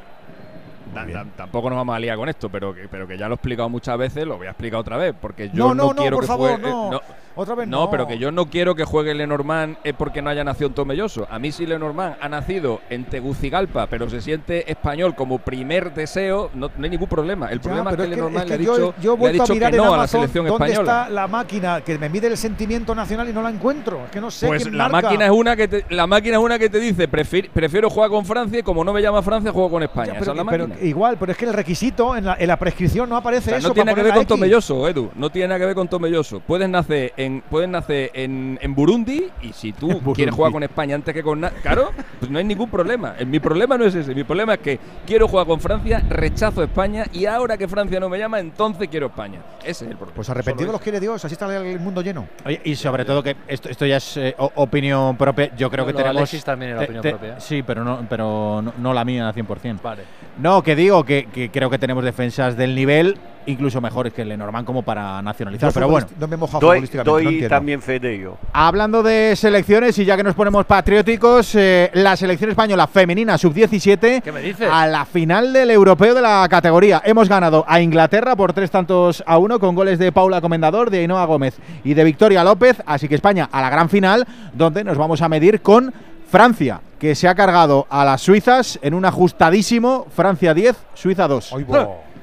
Ta- 1.04 1.06
ta- 1.24 1.30
Tampoco 1.36 1.68
nos 1.70 1.76
vamos 1.76 1.94
a 1.94 1.98
liar 1.98 2.16
con 2.16 2.28
esto, 2.28 2.48
pero 2.48 2.74
que, 2.74 2.88
pero 2.88 3.06
que 3.06 3.16
ya 3.18 3.28
lo 3.28 3.34
he 3.34 3.36
explicado 3.36 3.68
muchas 3.68 3.96
veces, 3.98 4.26
lo 4.26 4.36
voy 4.38 4.46
a 4.46 4.50
explicar 4.50 4.80
otra 4.80 4.96
vez, 4.96 5.14
porque 5.20 5.48
yo 5.50 5.68
No, 5.68 5.74
no, 5.74 5.84
no, 5.92 5.94
quiero 5.94 6.16
por 6.16 6.24
que 6.24 6.26
favor, 6.28 6.50
juegue. 6.60 6.68
eh, 6.68 6.72
no. 6.90 7.00
Otra 7.36 7.54
vez 7.54 7.68
no, 7.68 7.84
no. 7.84 7.90
pero 7.90 8.06
que 8.06 8.18
yo 8.18 8.32
no 8.32 8.46
quiero 8.46 8.74
que 8.74 8.84
juegue 8.84 9.14
Lenormand 9.14 9.76
es 9.84 9.94
porque 9.94 10.22
no 10.22 10.30
haya 10.30 10.42
nacido 10.42 10.68
en 10.68 10.74
Tomelloso. 10.74 11.26
A 11.30 11.38
mí 11.38 11.52
si 11.52 11.66
Lenormand 11.66 12.16
ha 12.20 12.28
nacido 12.28 12.80
en 12.90 13.04
Tegucigalpa, 13.04 13.86
pero 13.88 14.08
se 14.08 14.20
siente 14.20 14.70
español 14.70 15.14
como 15.14 15.38
primer 15.38 15.92
deseo, 15.94 16.50
no, 16.54 16.70
no 16.76 16.84
hay 16.84 16.90
ningún 16.90 17.08
problema. 17.08 17.48
El 17.50 17.58
Ya, 17.58 17.62
problema 17.62 17.90
es 17.90 17.96
que 17.96 18.06
Lenormand 18.08 18.48
le 18.48 18.52
ha 18.52 18.56
es 18.56 18.60
que 18.60 18.64
yo- 18.66 18.76
dicho, 18.76 18.94
yo, 19.00 19.14
he 19.14 19.18
le 19.18 19.26
ha 19.28 19.32
dicho 19.32 19.52
mirar 19.54 19.70
que 19.70 19.76
no 19.76 19.94
a 19.94 19.96
la 19.98 20.06
selección 20.06 20.46
dónde 20.46 20.64
española. 20.66 21.00
está 21.02 21.10
la 21.10 21.26
máquina 21.28 21.80
que 21.82 21.98
me 21.98 22.08
mide 22.08 22.26
el 22.28 22.36
sentimiento 22.36 22.94
nacional 22.94 23.28
y 23.28 23.32
no 23.32 23.42
la 23.42 23.50
encuentro. 23.50 24.04
Es 24.06 24.10
que 24.10 24.20
no 24.20 24.30
sé 24.30 24.46
Pues 24.46 24.62
quién 24.62 24.76
la 24.78 24.88
marca. 24.88 25.08
máquina 25.08 25.24
es 25.26 25.30
una 25.32 25.56
que 25.56 25.68
te, 25.68 25.84
la 25.90 26.06
máquina 26.06 26.36
es 26.38 26.42
una 26.42 26.58
que 26.58 26.70
te 26.70 26.80
dice 26.80 27.08
"Prefi- 27.10 27.50
prefiero 27.52 27.90
jugar 27.90 28.10
con 28.10 28.24
Francia 28.24 28.58
y 28.60 28.62
como 28.62 28.82
no 28.82 28.92
me 28.92 29.02
llama 29.02 29.22
Francia 29.22 29.52
juego 29.52 29.70
con 29.70 29.82
España. 29.82 30.14
Ya, 30.14 30.20
Esa 30.20 30.32
pero, 30.32 30.32
es 30.32 30.44
la 30.46 30.50
pero 30.50 30.86
igual, 30.86 31.16
pero 31.18 31.32
es 31.32 31.38
que 31.38 31.44
el 31.44 31.52
requisito 31.52 32.16
en 32.16 32.24
la, 32.24 32.36
en 32.38 32.48
la 32.48 32.56
prescripción 32.58 33.08
no 33.08 33.16
aparece 33.16 33.50
O 33.50 33.50
sea, 33.50 33.58
eso. 33.58 33.68
no 33.68 33.74
tiene 33.74 33.92
para 33.92 34.02
que 34.02 34.08
ver 34.08 34.14
con. 34.18 34.26
Tomelloso, 34.26 34.88
Edu. 34.88 35.10
No 35.14 35.30
tiene 35.30 35.48
nada 35.48 35.60
que 35.60 35.66
ver 35.66 35.74
con 35.74 35.88
Tomelloso. 35.88 36.40
Puedes 36.40 36.68
nacer 36.68 37.12
en, 37.16 37.25
puedes 37.48 37.68
nacer 37.68 38.10
en, 38.14 38.58
en 38.62 38.74
Burundi 38.74 39.28
y 39.42 39.52
si 39.52 39.72
tú 39.72 39.86
Burundi. 39.88 40.12
quieres 40.14 40.34
jugar 40.34 40.52
con 40.52 40.62
España 40.62 40.94
antes 40.94 41.14
que 41.14 41.22
con... 41.22 41.40
Claro, 41.62 41.90
pues 42.18 42.30
no 42.30 42.38
hay 42.38 42.44
ningún 42.44 42.70
problema. 42.70 43.14
Mi 43.26 43.38
problema 43.40 43.76
no 43.78 43.84
es 43.84 43.94
ese. 43.94 44.14
Mi 44.14 44.24
problema 44.24 44.54
es 44.54 44.60
que 44.60 44.78
quiero 45.06 45.28
jugar 45.28 45.46
con 45.46 45.60
Francia, 45.60 46.02
rechazo 46.08 46.62
España 46.62 47.04
y 47.12 47.26
ahora 47.26 47.56
que 47.56 47.68
Francia 47.68 48.00
no 48.00 48.08
me 48.08 48.18
llama, 48.18 48.40
entonces 48.40 48.88
quiero 48.88 49.06
España. 49.06 49.40
Ese 49.60 49.84
es 49.84 49.90
el 49.90 49.96
problema. 49.96 50.14
Pues 50.16 50.28
arrepentidos 50.30 50.66
Solo 50.68 50.72
los 50.72 50.80
quiere 50.82 51.00
Dios, 51.00 51.24
así 51.24 51.34
está 51.34 51.54
el 51.56 51.80
mundo 51.80 52.00
lleno. 52.02 52.26
Oye, 52.44 52.60
y 52.64 52.74
sobre 52.76 53.04
todo 53.04 53.22
que 53.22 53.36
esto, 53.48 53.68
esto 53.68 53.86
ya 53.86 53.96
es 53.98 54.16
eh, 54.16 54.34
opinión 54.38 55.16
propia. 55.16 55.54
Yo 55.56 55.70
creo 55.70 55.84
No, 55.84 55.88
que 55.88 55.92
tenemos. 55.94 56.16
Alexis 56.16 56.44
también 56.44 56.70
era 56.72 56.80
te- 56.80 56.84
opinión 56.84 57.02
te- 57.02 57.10
propia. 57.10 57.40
Sí, 57.40 57.62
pero 57.62 57.84
no, 57.84 58.06
pero 58.08 58.60
no, 58.62 58.72
no 58.78 58.94
la 58.94 59.04
mía 59.04 59.28
al 59.28 59.34
100%. 59.34 59.80
Vale. 59.82 60.02
No, 60.38 60.62
que 60.62 60.76
digo 60.76 61.04
que, 61.04 61.26
que 61.32 61.50
creo 61.50 61.70
que 61.70 61.78
tenemos 61.78 62.04
defensas 62.04 62.56
del 62.56 62.74
nivel 62.74 63.16
incluso 63.48 63.80
mejores 63.80 64.12
que 64.12 64.22
el 64.22 64.28
Lenormand 64.28 64.66
como 64.66 64.82
para 64.82 65.22
nacionalizar. 65.22 65.70
Yo 65.70 65.74
Pero 65.74 65.88
bueno, 65.88 66.08
no 66.18 66.26
me 66.26 66.34
he 66.34 66.36
mojado 66.36 66.58
Doy, 66.60 66.76
futbolísticamente, 66.78 67.10
no 67.24 67.48
también 67.48 67.80
fe 67.82 67.98
de 67.98 68.14
ello. 68.14 68.36
Hablando 68.52 69.02
de 69.02 69.34
selecciones 69.36 69.98
y 69.98 70.04
ya 70.04 70.16
que 70.16 70.22
nos 70.22 70.34
ponemos 70.34 70.64
patrióticos, 70.66 71.54
eh, 71.54 71.90
la 71.94 72.16
selección 72.16 72.50
española 72.50 72.86
femenina 72.86 73.38
sub-17 73.38 74.22
¿Qué 74.22 74.32
me 74.32 74.40
dices? 74.40 74.68
a 74.70 74.86
la 74.86 75.04
final 75.04 75.52
del 75.52 75.70
europeo 75.70 76.14
de 76.14 76.22
la 76.22 76.46
categoría. 76.48 77.02
Hemos 77.04 77.28
ganado 77.28 77.64
a 77.68 77.80
Inglaterra 77.80 78.36
por 78.36 78.52
tres 78.52 78.70
tantos 78.70 79.22
a 79.26 79.38
uno 79.38 79.58
con 79.58 79.74
goles 79.74 79.98
de 79.98 80.12
Paula 80.12 80.40
Comendador, 80.40 80.90
de 80.90 81.00
Ainhoa 81.00 81.24
Gómez 81.24 81.56
y 81.84 81.94
de 81.94 82.04
Victoria 82.04 82.44
López. 82.44 82.82
Así 82.86 83.08
que 83.08 83.14
España 83.14 83.48
a 83.50 83.60
la 83.60 83.70
gran 83.70 83.88
final 83.88 84.26
donde 84.52 84.84
nos 84.84 84.98
vamos 84.98 85.22
a 85.22 85.28
medir 85.28 85.60
con 85.60 85.92
Francia, 86.28 86.80
que 86.98 87.14
se 87.14 87.28
ha 87.28 87.34
cargado 87.34 87.86
a 87.88 88.04
las 88.04 88.20
suizas 88.22 88.78
en 88.82 88.94
un 88.94 89.04
ajustadísimo 89.04 90.06
Francia 90.14 90.54
10, 90.54 90.76
Suiza 90.94 91.28
2. 91.28 91.52
Ay, 91.52 91.64
bo. 91.64 92.05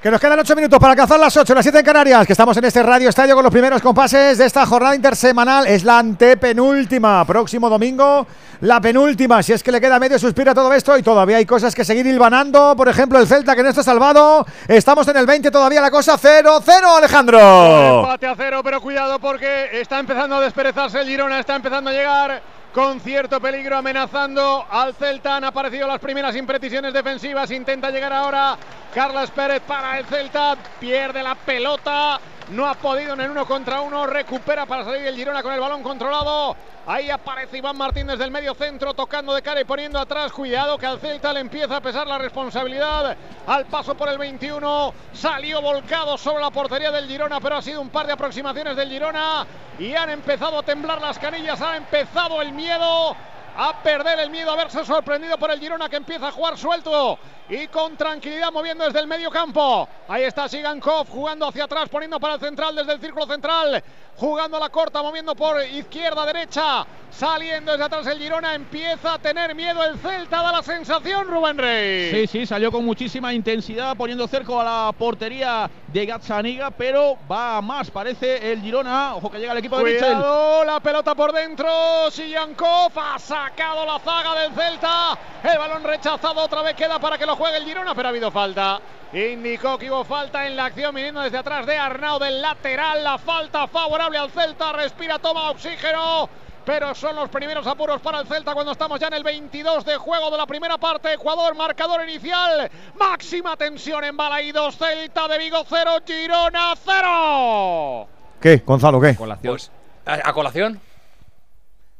Que 0.00 0.12
nos 0.12 0.20
quedan 0.20 0.38
8 0.38 0.54
minutos 0.54 0.78
para 0.78 0.94
cazar 0.94 1.18
las 1.18 1.36
8, 1.36 1.52
las 1.56 1.64
7 1.64 1.80
en 1.80 1.84
Canarias, 1.84 2.24
que 2.24 2.32
estamos 2.32 2.56
en 2.56 2.64
este 2.64 2.84
Radio 2.84 3.08
Estadio 3.08 3.34
con 3.34 3.42
los 3.42 3.50
primeros 3.50 3.82
compases 3.82 4.38
de 4.38 4.46
esta 4.46 4.64
jornada 4.64 4.94
intersemanal. 4.94 5.66
Es 5.66 5.82
la 5.82 5.98
antepenúltima. 5.98 7.24
Próximo 7.24 7.68
domingo, 7.68 8.24
la 8.60 8.80
penúltima. 8.80 9.42
Si 9.42 9.52
es 9.52 9.60
que 9.60 9.72
le 9.72 9.80
queda 9.80 9.98
medio 9.98 10.16
suspiro 10.16 10.52
a 10.52 10.54
todo 10.54 10.72
esto 10.72 10.96
y 10.96 11.02
todavía 11.02 11.38
hay 11.38 11.46
cosas 11.46 11.74
que 11.74 11.84
seguir 11.84 12.06
hilvanando. 12.06 12.76
Por 12.76 12.88
ejemplo, 12.88 13.18
el 13.18 13.26
Celta 13.26 13.56
que 13.56 13.62
no 13.64 13.70
está 13.70 13.82
salvado. 13.82 14.46
Estamos 14.68 15.08
en 15.08 15.16
el 15.16 15.26
20 15.26 15.50
todavía 15.50 15.80
la 15.80 15.90
cosa 15.90 16.16
0-0, 16.16 16.96
Alejandro. 16.96 18.02
Empate 18.02 18.28
a 18.28 18.36
cero, 18.36 18.60
pero 18.62 18.80
cuidado 18.80 19.18
porque 19.18 19.80
está 19.80 19.98
empezando 19.98 20.36
a 20.36 20.40
desperezarse 20.42 21.00
el 21.00 21.08
Girona, 21.08 21.40
está 21.40 21.56
empezando 21.56 21.90
a 21.90 21.92
llegar 21.92 22.40
con 22.72 23.00
cierto 23.00 23.40
peligro 23.40 23.76
amenazando 23.76 24.66
al 24.70 24.94
Celta. 24.94 25.36
Han 25.36 25.44
aparecido 25.44 25.86
las 25.86 25.98
primeras 25.98 26.36
imprecisiones 26.36 26.92
defensivas. 26.92 27.50
Intenta 27.50 27.90
llegar 27.90 28.12
ahora 28.12 28.56
Carlos 28.94 29.30
Pérez 29.30 29.62
para 29.66 29.98
el 29.98 30.06
Celta. 30.06 30.56
Pierde 30.80 31.22
la 31.22 31.34
pelota. 31.34 32.20
No 32.50 32.66
ha 32.66 32.74
podido 32.74 33.12
en 33.12 33.20
el 33.20 33.30
uno 33.30 33.46
contra 33.46 33.82
uno. 33.82 34.06
Recupera 34.06 34.64
para 34.64 34.84
salir 34.84 35.06
el 35.06 35.16
Girona 35.16 35.42
con 35.42 35.52
el 35.52 35.60
balón 35.60 35.82
controlado. 35.82 36.56
Ahí 36.86 37.10
aparece 37.10 37.58
Iván 37.58 37.76
Martín 37.76 38.06
desde 38.06 38.24
el 38.24 38.30
medio 38.30 38.54
centro, 38.54 38.94
tocando 38.94 39.34
de 39.34 39.42
cara 39.42 39.60
y 39.60 39.64
poniendo 39.64 39.98
atrás. 39.98 40.32
Cuidado 40.32 40.78
que 40.78 40.86
al 40.86 40.98
Celta 40.98 41.34
le 41.34 41.40
empieza 41.40 41.76
a 41.76 41.80
pesar 41.82 42.06
la 42.06 42.16
responsabilidad. 42.16 43.14
Al 43.46 43.66
paso 43.66 43.94
por 43.94 44.08
el 44.08 44.16
21, 44.16 44.94
salió 45.12 45.60
volcado 45.60 46.16
sobre 46.16 46.42
la 46.42 46.50
portería 46.50 46.90
del 46.90 47.06
Girona, 47.06 47.38
pero 47.38 47.56
ha 47.56 47.62
sido 47.62 47.82
un 47.82 47.90
par 47.90 48.06
de 48.06 48.14
aproximaciones 48.14 48.76
del 48.76 48.88
Girona 48.88 49.46
y 49.78 49.94
han 49.94 50.08
empezado 50.08 50.58
a 50.58 50.62
temblar 50.62 51.02
las 51.02 51.18
canillas. 51.18 51.60
Ha 51.60 51.76
empezado 51.76 52.40
el 52.40 52.52
miedo 52.52 53.14
a 53.60 53.82
perder 53.82 54.20
el 54.20 54.30
miedo 54.30 54.52
a 54.52 54.56
verse 54.56 54.84
sorprendido 54.84 55.36
por 55.36 55.50
el 55.50 55.58
Girona 55.58 55.88
que 55.88 55.96
empieza 55.96 56.28
a 56.28 56.30
jugar 56.30 56.56
suelto 56.56 57.18
y 57.48 57.66
con 57.66 57.96
tranquilidad 57.96 58.52
moviendo 58.52 58.84
desde 58.84 59.00
el 59.00 59.08
medio 59.08 59.32
campo. 59.32 59.88
Ahí 60.06 60.22
está 60.22 60.48
Sigankov 60.48 61.08
jugando 61.08 61.48
hacia 61.48 61.64
atrás, 61.64 61.88
poniendo 61.88 62.20
para 62.20 62.34
el 62.34 62.40
central 62.40 62.76
desde 62.76 62.92
el 62.92 63.00
círculo 63.00 63.26
central, 63.26 63.82
jugando 64.18 64.56
a 64.56 64.60
la 64.60 64.68
corta, 64.68 65.00
moviendo 65.00 65.34
por 65.36 65.64
izquierda, 65.64 66.26
derecha, 66.26 66.84
saliendo 67.08 67.72
desde 67.72 67.84
atrás 67.84 68.06
el 68.08 68.18
Girona, 68.18 68.54
empieza 68.54 69.14
a 69.14 69.18
tener 69.18 69.54
miedo 69.54 69.82
el 69.84 69.96
Celta, 69.98 70.42
da 70.42 70.50
la 70.50 70.62
sensación 70.62 71.28
Rubén 71.28 71.56
Rey. 71.56 72.10
Sí, 72.10 72.26
sí, 72.26 72.46
salió 72.46 72.72
con 72.72 72.84
muchísima 72.84 73.32
intensidad, 73.32 73.96
poniendo 73.96 74.26
cerco 74.26 74.60
a 74.60 74.64
la 74.64 74.92
portería 74.92 75.70
de 75.86 76.04
Gazzaniga, 76.04 76.72
pero 76.72 77.16
va 77.30 77.62
más, 77.62 77.90
parece 77.92 78.52
el 78.52 78.60
Girona. 78.60 79.14
Ojo 79.14 79.30
que 79.30 79.38
llega 79.38 79.52
el 79.52 79.58
equipo 79.58 79.78
de. 79.78 79.98
Cuidado, 79.98 80.64
la 80.64 80.80
pelota 80.80 81.14
por 81.14 81.32
dentro. 81.32 82.10
Sillankov 82.10 82.98
ha 82.98 83.18
sacado 83.18 83.86
la 83.86 84.00
zaga 84.00 84.34
del 84.40 84.52
Celta. 84.52 85.16
El 85.44 85.58
balón 85.58 85.84
rechazado 85.84 86.42
otra 86.42 86.62
vez 86.62 86.74
queda 86.74 86.98
para 86.98 87.16
que 87.16 87.24
lo 87.24 87.36
juegue 87.36 87.58
el 87.58 87.64
Girona, 87.64 87.94
pero 87.94 88.08
ha 88.08 88.10
habido 88.10 88.32
falta. 88.32 88.80
Indicó 89.12 89.78
que 89.78 89.90
hubo 89.90 90.04
falta 90.04 90.46
en 90.46 90.54
la 90.54 90.66
acción 90.66 90.94
viniendo 90.94 91.22
desde 91.22 91.38
atrás 91.38 91.64
de 91.64 91.78
Arnau 91.78 92.18
del 92.18 92.42
lateral. 92.42 93.02
La 93.02 93.16
falta 93.16 93.66
favorable 93.66 94.07
al 94.16 94.30
Celta. 94.30 94.72
Respira, 94.72 95.18
toma 95.18 95.50
oxígeno. 95.50 96.28
Pero 96.64 96.94
son 96.94 97.16
los 97.16 97.30
primeros 97.30 97.66
apuros 97.66 98.00
para 98.02 98.20
el 98.20 98.26
Celta 98.26 98.52
cuando 98.52 98.72
estamos 98.72 99.00
ya 99.00 99.06
en 99.06 99.14
el 99.14 99.22
22 99.22 99.84
de 99.86 99.96
juego 99.96 100.30
de 100.30 100.36
la 100.36 100.46
primera 100.46 100.76
parte. 100.76 101.14
Ecuador, 101.14 101.54
marcador 101.54 102.06
inicial. 102.06 102.70
Máxima 102.98 103.56
tensión 103.56 104.04
en 104.04 104.16
Balaídos. 104.16 104.76
Celta 104.76 105.28
de 105.28 105.38
Vigo 105.38 105.64
0, 105.66 105.90
Girona 106.06 106.74
0. 106.76 108.08
¿Qué, 108.40 108.62
Gonzalo, 108.64 109.00
qué? 109.00 109.16
Colación. 109.16 109.52
Pues, 109.54 109.72
¿a, 110.04 110.28
a 110.28 110.32
colación? 110.32 110.80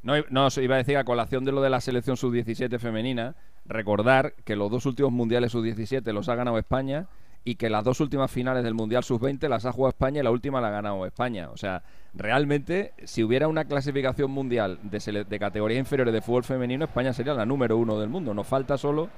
No, 0.02 0.14
no, 0.28 0.48
iba 0.60 0.74
a 0.74 0.78
decir 0.78 0.96
a 0.96 1.04
colación 1.04 1.44
de 1.44 1.52
lo 1.52 1.60
de 1.60 1.70
la 1.70 1.80
selección 1.80 2.16
sub-17 2.16 2.78
femenina, 2.78 3.34
recordar 3.64 4.34
que 4.44 4.54
los 4.54 4.70
dos 4.70 4.86
últimos 4.86 5.12
mundiales 5.12 5.52
sub-17 5.52 6.12
los 6.12 6.28
ha 6.28 6.34
ganado 6.34 6.58
España 6.58 7.06
y 7.48 7.54
que 7.54 7.70
las 7.70 7.82
dos 7.82 8.00
últimas 8.00 8.30
finales 8.30 8.62
del 8.62 8.74
Mundial 8.74 9.02
sub-20 9.02 9.48
las 9.48 9.64
ha 9.64 9.72
jugado 9.72 9.88
España 9.88 10.20
y 10.20 10.22
la 10.22 10.30
última 10.30 10.60
la 10.60 10.68
ha 10.68 10.70
ganado 10.70 11.06
España. 11.06 11.48
O 11.50 11.56
sea, 11.56 11.82
realmente, 12.12 12.92
si 13.04 13.24
hubiera 13.24 13.48
una 13.48 13.64
clasificación 13.64 14.30
mundial 14.30 14.78
de, 14.82 15.24
de 15.24 15.38
categorías 15.38 15.78
inferiores 15.78 16.12
de 16.12 16.20
fútbol 16.20 16.44
femenino, 16.44 16.84
España 16.84 17.14
sería 17.14 17.32
la 17.32 17.46
número 17.46 17.78
uno 17.78 17.98
del 17.98 18.10
mundo. 18.10 18.34
Nos 18.34 18.46
falta 18.46 18.76
solo 18.76 19.08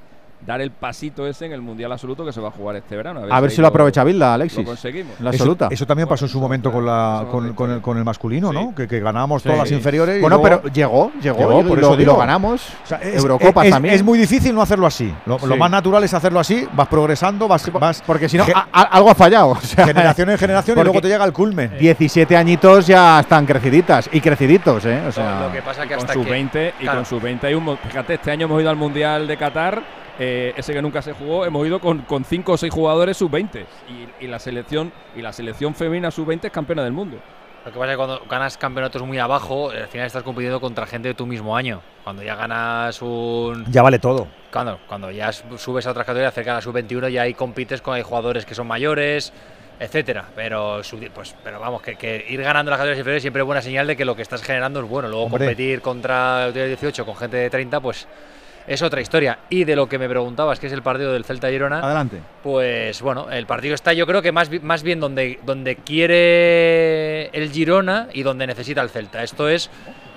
dar 0.46 0.60
el 0.60 0.70
pasito 0.70 1.26
ese 1.26 1.46
en 1.46 1.52
el 1.52 1.60
Mundial 1.60 1.92
Absoluto 1.92 2.24
que 2.24 2.32
se 2.32 2.40
va 2.40 2.48
a 2.48 2.50
jugar 2.50 2.76
este 2.76 2.96
verano. 2.96 3.22
A 3.30 3.40
ver 3.40 3.50
si 3.50 3.60
lo 3.60 3.66
aprovecha 3.68 4.02
Bilda, 4.04 4.34
Alexis. 4.34 4.58
Lo 4.60 4.64
conseguimos. 4.64 5.20
La 5.20 5.30
absoluta. 5.30 5.68
Eso, 5.70 5.86
también 5.86 6.08
pasó 6.08 6.24
en 6.24 6.30
su 6.30 6.40
momento 6.40 6.72
con, 6.72 6.84
la, 6.86 7.26
con, 7.30 7.52
con 7.54 7.70
el, 7.70 7.80
con 7.80 7.98
el 7.98 8.04
masculino, 8.04 8.52
¿no? 8.52 8.74
Que, 8.74 8.88
que 8.88 9.00
ganábamos 9.00 9.42
todas 9.42 9.58
las 9.58 9.70
inferiores. 9.70 10.18
y 10.18 10.20
Bueno, 10.20 10.38
luego- 10.38 10.60
pero 10.62 10.72
llegó, 10.74 11.12
llegó, 11.20 11.38
Llegó, 11.38 11.60
y, 11.60 11.64
por 11.64 11.78
lo, 11.78 11.86
eso 11.88 11.94
y 11.94 11.98
digo. 11.98 12.12
lo 12.12 12.18
ganamos. 12.18 12.62
O 12.84 12.86
sea, 12.86 12.98
es, 12.98 13.16
Eurocopas 13.22 13.66
es- 13.66 13.70
también. 13.72 13.94
es 13.94 14.02
muy 14.02 14.18
difícil 14.18 14.54
no 14.54 14.62
hacerlo 14.62 14.86
así. 14.86 15.12
Lo, 15.26 15.38
lo 15.46 15.56
más 15.56 15.70
natural 15.70 16.02
es 16.04 16.14
hacerlo 16.14 16.40
así, 16.40 16.66
vas 16.72 16.88
progresando, 16.88 17.46
vas. 17.46 17.70
vas 17.72 18.02
Porque 18.06 18.28
si 18.28 18.36
no, 18.38 18.44
algo 18.72 19.10
ha 19.10 19.14
fallado. 19.14 19.50
o 19.50 19.60
sea, 19.60 19.86
generación 19.86 20.30
en 20.30 20.38
generación 20.38 20.78
y 20.78 20.82
luego 20.82 21.00
te 21.00 21.08
llega 21.08 21.24
el 21.24 21.32
culmen. 21.32 21.72
17 21.78 22.36
añitos 22.36 22.86
ya 22.86 23.20
están 23.20 23.46
creciditas 23.46 24.08
y 24.12 24.20
creciditos, 24.20 24.84
¿eh? 24.86 25.02
O 25.06 25.12
sea, 25.12 25.42
Lo 25.46 25.52
que 25.52 25.62
pasa 25.62 25.82
que 25.82 25.94
con 25.94 25.98
hasta 26.00 26.12
sus 26.14 26.24
que- 26.24 26.30
20 26.30 26.74
y 26.80 26.86
con 26.86 27.04
sus 27.04 27.22
20 27.22 27.46
hay 27.46 27.54
un 27.54 27.64
mo- 27.64 27.76
fíjate 27.76 28.14
este 28.14 28.30
año 28.30 28.46
hemos 28.46 28.60
ido 28.60 28.70
al 28.70 28.76
mundial 28.76 29.26
de 29.26 29.36
Qatar 29.36 29.82
eh, 30.22 30.52
ese 30.54 30.74
que 30.74 30.82
nunca 30.82 31.00
se 31.00 31.14
jugó 31.14 31.46
hemos 31.46 31.66
ido 31.66 31.80
con, 31.80 32.02
con 32.02 32.24
5 32.24 32.52
o 32.52 32.56
6 32.58 32.72
jugadores 32.72 33.16
sub 33.16 33.30
20 33.30 33.66
y, 34.20 34.24
y 34.24 34.28
la 34.28 34.38
selección 34.38 34.92
y 35.16 35.22
la 35.22 35.32
selección 35.32 35.74
femenina 35.74 36.10
sub 36.10 36.26
20 36.26 36.46
es 36.46 36.52
campeona 36.52 36.84
del 36.84 36.92
mundo 36.92 37.16
Lo 37.64 37.72
que 37.72 37.78
pasa 37.78 37.92
es 37.92 37.92
que 37.92 37.96
cuando 37.96 38.20
ganas 38.28 38.58
campeonatos 38.58 39.02
muy 39.02 39.18
abajo, 39.18 39.70
al 39.70 39.88
final 39.88 40.06
estás 40.06 40.22
compitiendo 40.22 40.60
contra 40.60 40.86
gente 40.86 41.08
de 41.08 41.14
tu 41.14 41.26
mismo 41.26 41.56
año. 41.56 41.80
Cuando 42.04 42.22
ya 42.22 42.34
ganas 42.34 43.00
un. 43.02 43.64
Ya 43.70 43.82
vale 43.82 43.98
todo. 43.98 44.28
Cuando, 44.52 44.78
cuando 44.88 45.10
ya 45.10 45.30
subes 45.32 45.86
a 45.86 45.90
otras 45.90 46.06
categorías 46.06 46.34
cerca 46.34 46.52
de 46.52 46.56
la 46.56 46.62
sub-21, 46.62 47.08
ya 47.10 47.22
ahí 47.22 47.34
compites 47.34 47.82
con 47.82 47.94
hay 47.94 48.02
jugadores 48.02 48.46
que 48.46 48.54
son 48.54 48.66
mayores, 48.66 49.32
etcétera. 49.78 50.24
Pero, 50.34 50.80
pues, 51.14 51.34
pero 51.44 51.60
vamos, 51.60 51.82
que, 51.82 51.96
que 51.96 52.26
ir 52.28 52.42
ganando 52.42 52.70
las 52.70 52.78
categorías 52.78 52.98
inferiores 52.98 53.22
siempre 53.22 53.42
es 53.42 53.46
buena 53.46 53.62
señal 53.62 53.86
de 53.86 53.96
que 53.96 54.04
lo 54.04 54.16
que 54.16 54.22
estás 54.22 54.42
generando 54.42 54.80
es 54.80 54.88
bueno. 54.88 55.08
Luego 55.08 55.24
Hombre. 55.24 55.46
competir 55.46 55.80
contra 55.82 56.46
el 56.46 56.54
18 56.54 57.04
con 57.04 57.16
gente 57.16 57.36
de 57.36 57.50
30, 57.50 57.80
pues 57.80 58.08
es 58.70 58.82
otra 58.82 59.00
historia. 59.00 59.40
Y 59.50 59.64
de 59.64 59.74
lo 59.74 59.88
que 59.88 59.98
me 59.98 60.08
preguntabas, 60.08 60.60
que 60.60 60.68
es 60.68 60.72
el 60.72 60.80
partido 60.82 61.12
del 61.12 61.24
Celta 61.24 61.48
Girona. 61.50 61.80
adelante. 61.80 62.20
Pues 62.42 63.02
bueno, 63.02 63.28
el 63.30 63.44
partido 63.46 63.74
está 63.74 63.92
yo 63.92 64.06
creo 64.06 64.22
que 64.22 64.30
más, 64.32 64.48
más 64.62 64.82
bien 64.84 65.00
donde, 65.00 65.40
donde 65.44 65.74
quiere 65.76 67.26
el 67.36 67.50
Girona 67.50 68.08
y 68.12 68.22
donde 68.22 68.46
necesita 68.46 68.80
el 68.82 68.90
Celta. 68.90 69.22
Esto 69.22 69.48
es 69.48 69.70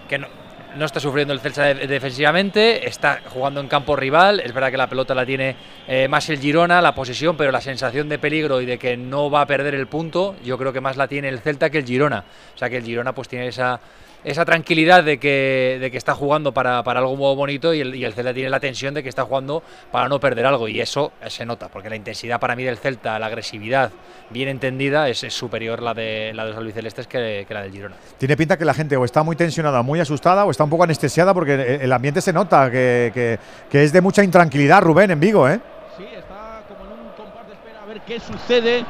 que 0.08 0.18
no, 0.20 0.28
no 0.76 0.86
está 0.86 1.00
sufriendo 1.00 1.34
el 1.34 1.40
Celta 1.40 1.64
de- 1.74 1.88
defensivamente, 1.88 2.88
está 2.88 3.22
jugando 3.30 3.60
en 3.60 3.68
campo 3.68 3.96
rival, 3.96 4.40
es 4.40 4.54
verdad 4.54 4.72
que 4.72 4.78
la 4.78 4.88
pelota 4.88 5.16
la 5.16 5.26
tiene 5.26 5.56
eh, 5.88 6.08
más 6.08 6.30
el 6.30 6.40
Girona, 6.40 6.82
la 6.82 6.94
posesión, 6.96 7.36
pero 7.38 7.52
la 7.52 7.62
sensación 7.62 8.08
de 8.10 8.20
peligro 8.20 8.62
y 8.62 8.66
de 8.66 8.78
que 8.78 8.96
no 8.98 9.30
va 9.32 9.42
a 9.42 9.48
perder 9.48 9.76
el 9.76 9.88
punto, 9.88 10.36
yo 10.44 10.58
creo 10.58 10.74
que 10.74 10.82
más 10.82 10.98
la 10.98 11.08
tiene 11.08 11.30
el 11.30 11.40
Celta 11.40 11.70
que 11.70 11.80
el 11.80 11.86
Girona. 11.86 12.24
O 12.54 12.58
sea 12.58 12.70
que 12.70 12.78
el 12.78 12.84
Girona 12.84 13.14
pues 13.14 13.28
tiene 13.28 13.48
esa, 13.48 13.80
esa 14.24 14.46
tranquilidad 14.46 15.04
de 15.04 15.18
que, 15.20 15.78
de 15.82 15.92
que 15.92 15.98
está 15.98 16.14
jugando 16.16 16.54
para, 16.54 16.82
para 16.84 17.00
algo 17.00 17.16
muy 17.16 17.36
bonito 17.36 17.74
y 17.74 17.82
el, 17.82 17.96
y 17.96 18.06
el 18.06 18.14
Celta 18.14 18.34
tiene 18.34 18.50
la 18.50 18.60
tensión 18.60 18.94
de 18.94 19.04
que 19.04 19.10
está 19.10 19.24
jugando 19.24 19.64
para 19.92 20.08
no 20.08 20.20
perder 20.20 20.46
algo 20.46 20.68
y 20.68 20.80
eso 20.80 21.12
se 21.28 21.46
nota, 21.46 21.68
porque 21.70 21.90
la 21.90 21.96
intensidad 21.96 22.40
para 22.40 22.56
mí 22.56 22.64
del 22.64 22.78
Celta, 22.78 23.20
la 23.20 23.26
agresividad 23.28 23.92
bien 24.30 24.48
entendida 24.50 25.10
es, 25.10 25.24
es 25.24 25.34
superior 25.34 25.82
la 25.82 25.94
de, 25.94 26.32
la 26.34 26.44
de 26.46 26.50
los 26.52 26.58
albicelestes 26.58 27.08
que, 27.08 27.46
que 27.48 27.54
la 27.54 27.62
del 27.64 27.72
Girona. 27.72 27.96
Tiene 28.18 28.38
pinta 28.38 28.58
que 28.58 28.66
la 28.66 28.74
gente 28.74 28.96
o 28.98 29.06
está 29.06 29.24
muy 29.24 29.36
tensionada, 29.36 29.82
muy 29.82 30.00
asustada, 30.00 30.46
o 30.46 30.52
está 30.52 30.64
un 30.64 30.70
poco 30.70 30.84
anestesiada 30.84 31.34
porque 31.34 31.54
el- 31.56 31.82
el 31.82 31.92
ambiente 31.92 32.22
se 32.22 32.32
nota 32.34 32.72
que, 32.72 33.12
que- 33.14 33.38
que 33.70 33.84
es 33.84 33.92
de 33.94 34.02
mucha 34.02 34.24
intranquilidad, 34.24 34.82
Rubén, 34.82 35.12
en 35.12 35.20
Vigo, 35.20 35.48
¿eh? 35.50 35.60
Sí, 35.98 36.06
está 36.18 36.62
como 36.68 36.86
en 36.94 37.00
un 37.00 37.12
compás 37.16 37.46
de 37.48 37.54
espera 37.54 37.82
a 37.84 37.86
ver 37.86 38.02
qué 38.02 38.20
sucede. 38.20 38.86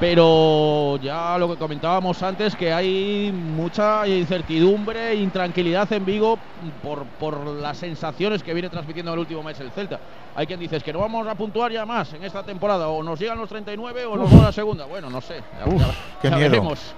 Pero 0.00 0.98
ya 1.00 1.38
lo 1.38 1.48
que 1.48 1.56
comentábamos 1.56 2.20
antes, 2.22 2.56
que 2.56 2.72
hay 2.72 3.32
mucha 3.32 4.06
incertidumbre 4.08 5.14
intranquilidad 5.14 5.90
en 5.92 6.04
Vigo 6.04 6.36
por, 6.82 7.04
por 7.04 7.46
las 7.46 7.78
sensaciones 7.78 8.42
que 8.42 8.52
viene 8.52 8.68
transmitiendo 8.68 9.12
el 9.12 9.20
último 9.20 9.42
mes 9.42 9.58
el 9.60 9.70
Celta. 9.70 10.00
Hay 10.34 10.46
quien 10.48 10.58
dice 10.58 10.76
"Es 10.76 10.82
que 10.82 10.92
no 10.92 10.98
vamos 10.98 11.26
a 11.28 11.34
puntuar 11.36 11.70
ya 11.70 11.86
más 11.86 12.12
en 12.12 12.24
esta 12.24 12.42
temporada, 12.42 12.88
o 12.88 13.02
nos 13.04 13.18
llegan 13.20 13.38
los 13.38 13.48
39 13.48 14.04
o 14.04 14.16
nos 14.16 14.30
van 14.32 14.40
a 14.40 14.44
la 14.46 14.52
segunda. 14.52 14.84
Bueno, 14.84 15.08
no 15.08 15.20
sé. 15.20 15.36
ya- 15.60 15.72
Uf, 15.72 15.80
ya- 15.80 15.94
qué 16.20 16.30
ya 16.30 16.36
miedo. 16.36 16.50
veremos. 16.50 16.94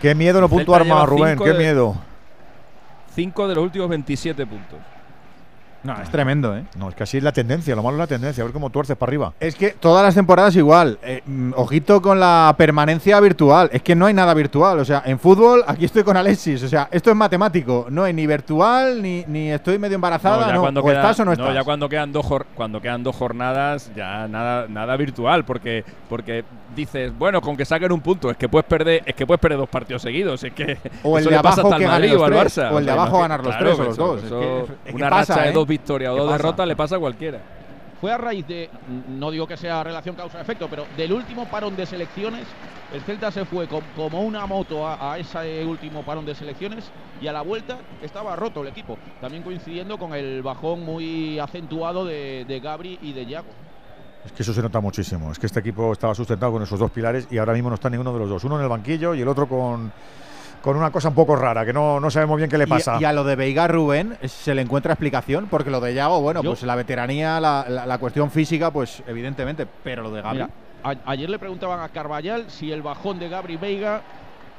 Qué 0.00 0.14
miedo 0.14 0.40
no 0.40 0.48
puntuar 0.48 0.86
más, 0.86 1.06
Rubén, 1.06 1.30
cinco 1.32 1.44
qué 1.44 1.52
de- 1.52 1.58
miedo. 1.58 1.94
5 3.14 3.46
de 3.46 3.54
los 3.56 3.64
últimos 3.64 3.90
27 3.90 4.46
puntos 4.46 4.78
No, 5.84 6.00
es 6.00 6.10
tremendo, 6.10 6.56
¿eh? 6.56 6.64
No, 6.76 6.88
es 6.88 6.94
que 6.94 7.02
así 7.02 7.16
es 7.18 7.24
la 7.24 7.32
tendencia, 7.32 7.74
lo 7.74 7.82
malo 7.82 7.96
es 7.96 8.00
la 8.00 8.06
tendencia, 8.06 8.42
a 8.42 8.44
ver 8.44 8.52
cómo 8.52 8.70
tuerces 8.70 8.96
para 8.96 9.10
arriba. 9.10 9.32
Es 9.40 9.54
que 9.56 9.70
todas 9.70 10.04
las 10.04 10.14
temporadas 10.14 10.54
igual. 10.56 10.98
Eh, 11.02 11.22
mm, 11.26 11.52
ojito 11.56 12.00
con 12.00 12.20
la 12.20 12.54
permanencia 12.56 13.18
virtual. 13.20 13.68
Es 13.72 13.82
que 13.82 13.96
no 13.96 14.06
hay 14.06 14.14
nada 14.14 14.32
virtual. 14.34 14.78
O 14.78 14.84
sea, 14.84 15.02
en 15.04 15.18
fútbol, 15.18 15.64
aquí 15.66 15.84
estoy 15.84 16.04
con 16.04 16.16
Alexis. 16.16 16.62
O 16.62 16.68
sea, 16.68 16.88
esto 16.92 17.10
es 17.10 17.16
matemático. 17.16 17.86
No 17.90 18.04
hay 18.04 18.12
ni 18.12 18.26
virtual, 18.26 19.02
ni, 19.02 19.24
ni 19.26 19.50
estoy 19.50 19.78
medio 19.78 19.96
embarazada. 19.96 20.46
ya 20.46 20.52
No, 20.54 20.60
cuando 20.60 20.80
o 20.80 20.84
queda- 20.84 20.94
estás 21.00 21.20
o 21.20 21.24
no 21.24 21.32
estás. 21.32 21.54
ya 21.54 21.64
cuando 21.64 21.88
quedan 21.88 22.12
dos 22.12 22.26
jor- 22.26 22.46
cuando 22.54 22.80
quedan 22.80 23.02
dos 23.02 23.16
jornadas 23.16 23.90
ya 23.96 24.28
nada 24.28 24.66
nada 24.68 24.96
virtual 24.96 25.44
porque 25.44 25.84
porque 26.08 26.44
dices 26.76 27.12
bueno 27.18 27.40
con 27.40 27.56
que 27.56 27.64
saquen 27.64 27.92
un 27.92 28.00
punto 28.00 28.30
es 28.30 28.36
que 28.36 28.48
puedes 28.48 28.66
perder 28.66 29.02
es 29.04 29.14
que 29.14 29.26
puedes 29.26 29.40
perder 29.40 29.58
dos 29.58 29.68
partidos 29.68 30.00
seguidos 30.02 30.42
es 30.44 30.52
que 30.52 30.78
O 31.02 31.16
el 31.18 31.22
eso 31.22 31.30
de 31.30 31.36
abajo 31.36 31.60
hasta 31.62 31.74
al 31.74 31.78
que 31.80 31.84
gane 31.86 31.94
Madrid 31.98 32.12
los 32.12 32.20
o 32.22 32.24
al 32.24 32.30
tres, 32.30 32.58
Barça 32.58 32.72
o 32.72 32.78
el 32.78 32.86
de 32.86 32.92
sea, 32.92 33.00
abajo 33.00 33.16
imagi- 33.16 33.20
ganar 33.22 33.44
los 33.44 33.56
claro, 33.56 33.64
tres 33.66 33.78
o 33.78 33.84
los 33.84 33.92
eso- 33.94 34.06
dos. 34.06 34.18
Es 34.18 34.24
eso- 34.26 34.40
que- 34.40 34.62
es 34.62 34.90
que 34.90 34.96
una 34.96 35.10
pasa, 35.10 35.32
racha 35.34 35.44
de 35.44 35.50
¿eh? 35.50 35.52
dos 35.52 35.66
victorias 35.72 36.10
o 36.12 36.14
¿Qué 36.14 36.20
dos 36.20 36.30
pasa? 36.30 36.38
derrotas 36.42 36.68
le 36.68 36.76
pasa 36.76 36.96
a 36.96 36.98
cualquiera 36.98 37.38
Fue 38.00 38.12
a 38.12 38.18
raíz 38.18 38.46
de, 38.46 38.68
no 39.08 39.30
digo 39.30 39.46
que 39.46 39.56
sea 39.56 39.82
relación 39.84 40.14
causa-efecto, 40.16 40.66
pero 40.68 40.84
del 40.96 41.12
último 41.12 41.46
parón 41.46 41.76
de 41.76 41.86
selecciones, 41.86 42.44
el 42.92 43.00
Celta 43.02 43.30
se 43.30 43.44
fue 43.44 43.66
com- 43.68 43.84
como 43.96 44.22
una 44.22 44.44
moto 44.46 44.86
a, 44.86 45.12
a 45.12 45.18
ese 45.18 45.64
último 45.64 46.02
parón 46.02 46.26
de 46.26 46.34
selecciones 46.34 46.84
y 47.22 47.26
a 47.28 47.32
la 47.32 47.42
vuelta 47.42 47.78
estaba 48.02 48.34
roto 48.36 48.62
el 48.62 48.68
equipo. 48.68 48.98
También 49.20 49.42
coincidiendo 49.44 49.98
con 49.98 50.12
el 50.14 50.42
bajón 50.42 50.84
muy 50.84 51.38
acentuado 51.38 52.04
de, 52.04 52.44
de 52.46 52.60
Gabri 52.60 52.98
y 53.00 53.12
de 53.12 53.24
Yago. 53.26 53.48
Es 54.26 54.32
que 54.32 54.42
eso 54.42 54.52
se 54.52 54.62
nota 54.62 54.80
muchísimo. 54.80 55.32
Es 55.32 55.38
que 55.38 55.46
este 55.46 55.60
equipo 55.60 55.92
estaba 55.92 56.14
sustentado 56.14 56.52
con 56.52 56.62
esos 56.62 56.78
dos 56.78 56.90
pilares 56.90 57.26
y 57.30 57.38
ahora 57.38 57.52
mismo 57.54 57.68
no 57.70 57.76
está 57.76 57.88
ninguno 57.88 58.12
de 58.12 58.18
los 58.18 58.28
dos. 58.28 58.44
Uno 58.44 58.56
en 58.56 58.62
el 58.62 58.68
banquillo 58.68 59.14
y 59.14 59.20
el 59.20 59.28
otro 59.28 59.46
con, 59.48 59.92
con 60.62 60.76
una 60.76 60.90
cosa 60.92 61.08
un 61.08 61.14
poco 61.14 61.34
rara, 61.34 61.66
que 61.66 61.72
no, 61.72 61.98
no 61.98 62.08
sabemos 62.10 62.36
bien 62.38 62.48
qué 62.48 62.56
le 62.56 62.68
pasa. 62.68 62.96
Y, 63.00 63.04
a 63.04 63.12
lo 63.12 63.24
de 63.24 63.34
Veiga 63.34 63.66
Rubén 63.66 64.16
se 64.24 64.54
le 64.54 64.62
encuentra 64.62 64.92
explicación, 64.92 65.48
porque 65.50 65.70
lo 65.70 65.80
de 65.80 65.92
Yago, 65.92 66.20
bueno, 66.20 66.40
Yo- 66.42 66.50
pues 66.50 66.62
la 66.62 66.76
veteranía, 66.76 67.40
la, 67.40 67.66
la- 67.68 67.84
la 67.84 67.98
cuestión 67.98 68.30
física, 68.30 68.70
pues 68.70 69.02
evidentemente, 69.08 69.66
pero 69.82 70.02
lo 70.04 70.12
de 70.12 70.22
Gaby. 70.22 70.34
Mira, 70.36 70.50
a- 70.84 71.10
ayer 71.10 71.28
le 71.28 71.38
preguntaban 71.40 71.80
a 71.80 71.88
Carvallal 71.88 72.44
si 72.48 72.70
el 72.70 72.80
bajón 72.80 73.18
de 73.18 73.28
Gabri 73.28 73.56
Veiga 73.56 74.02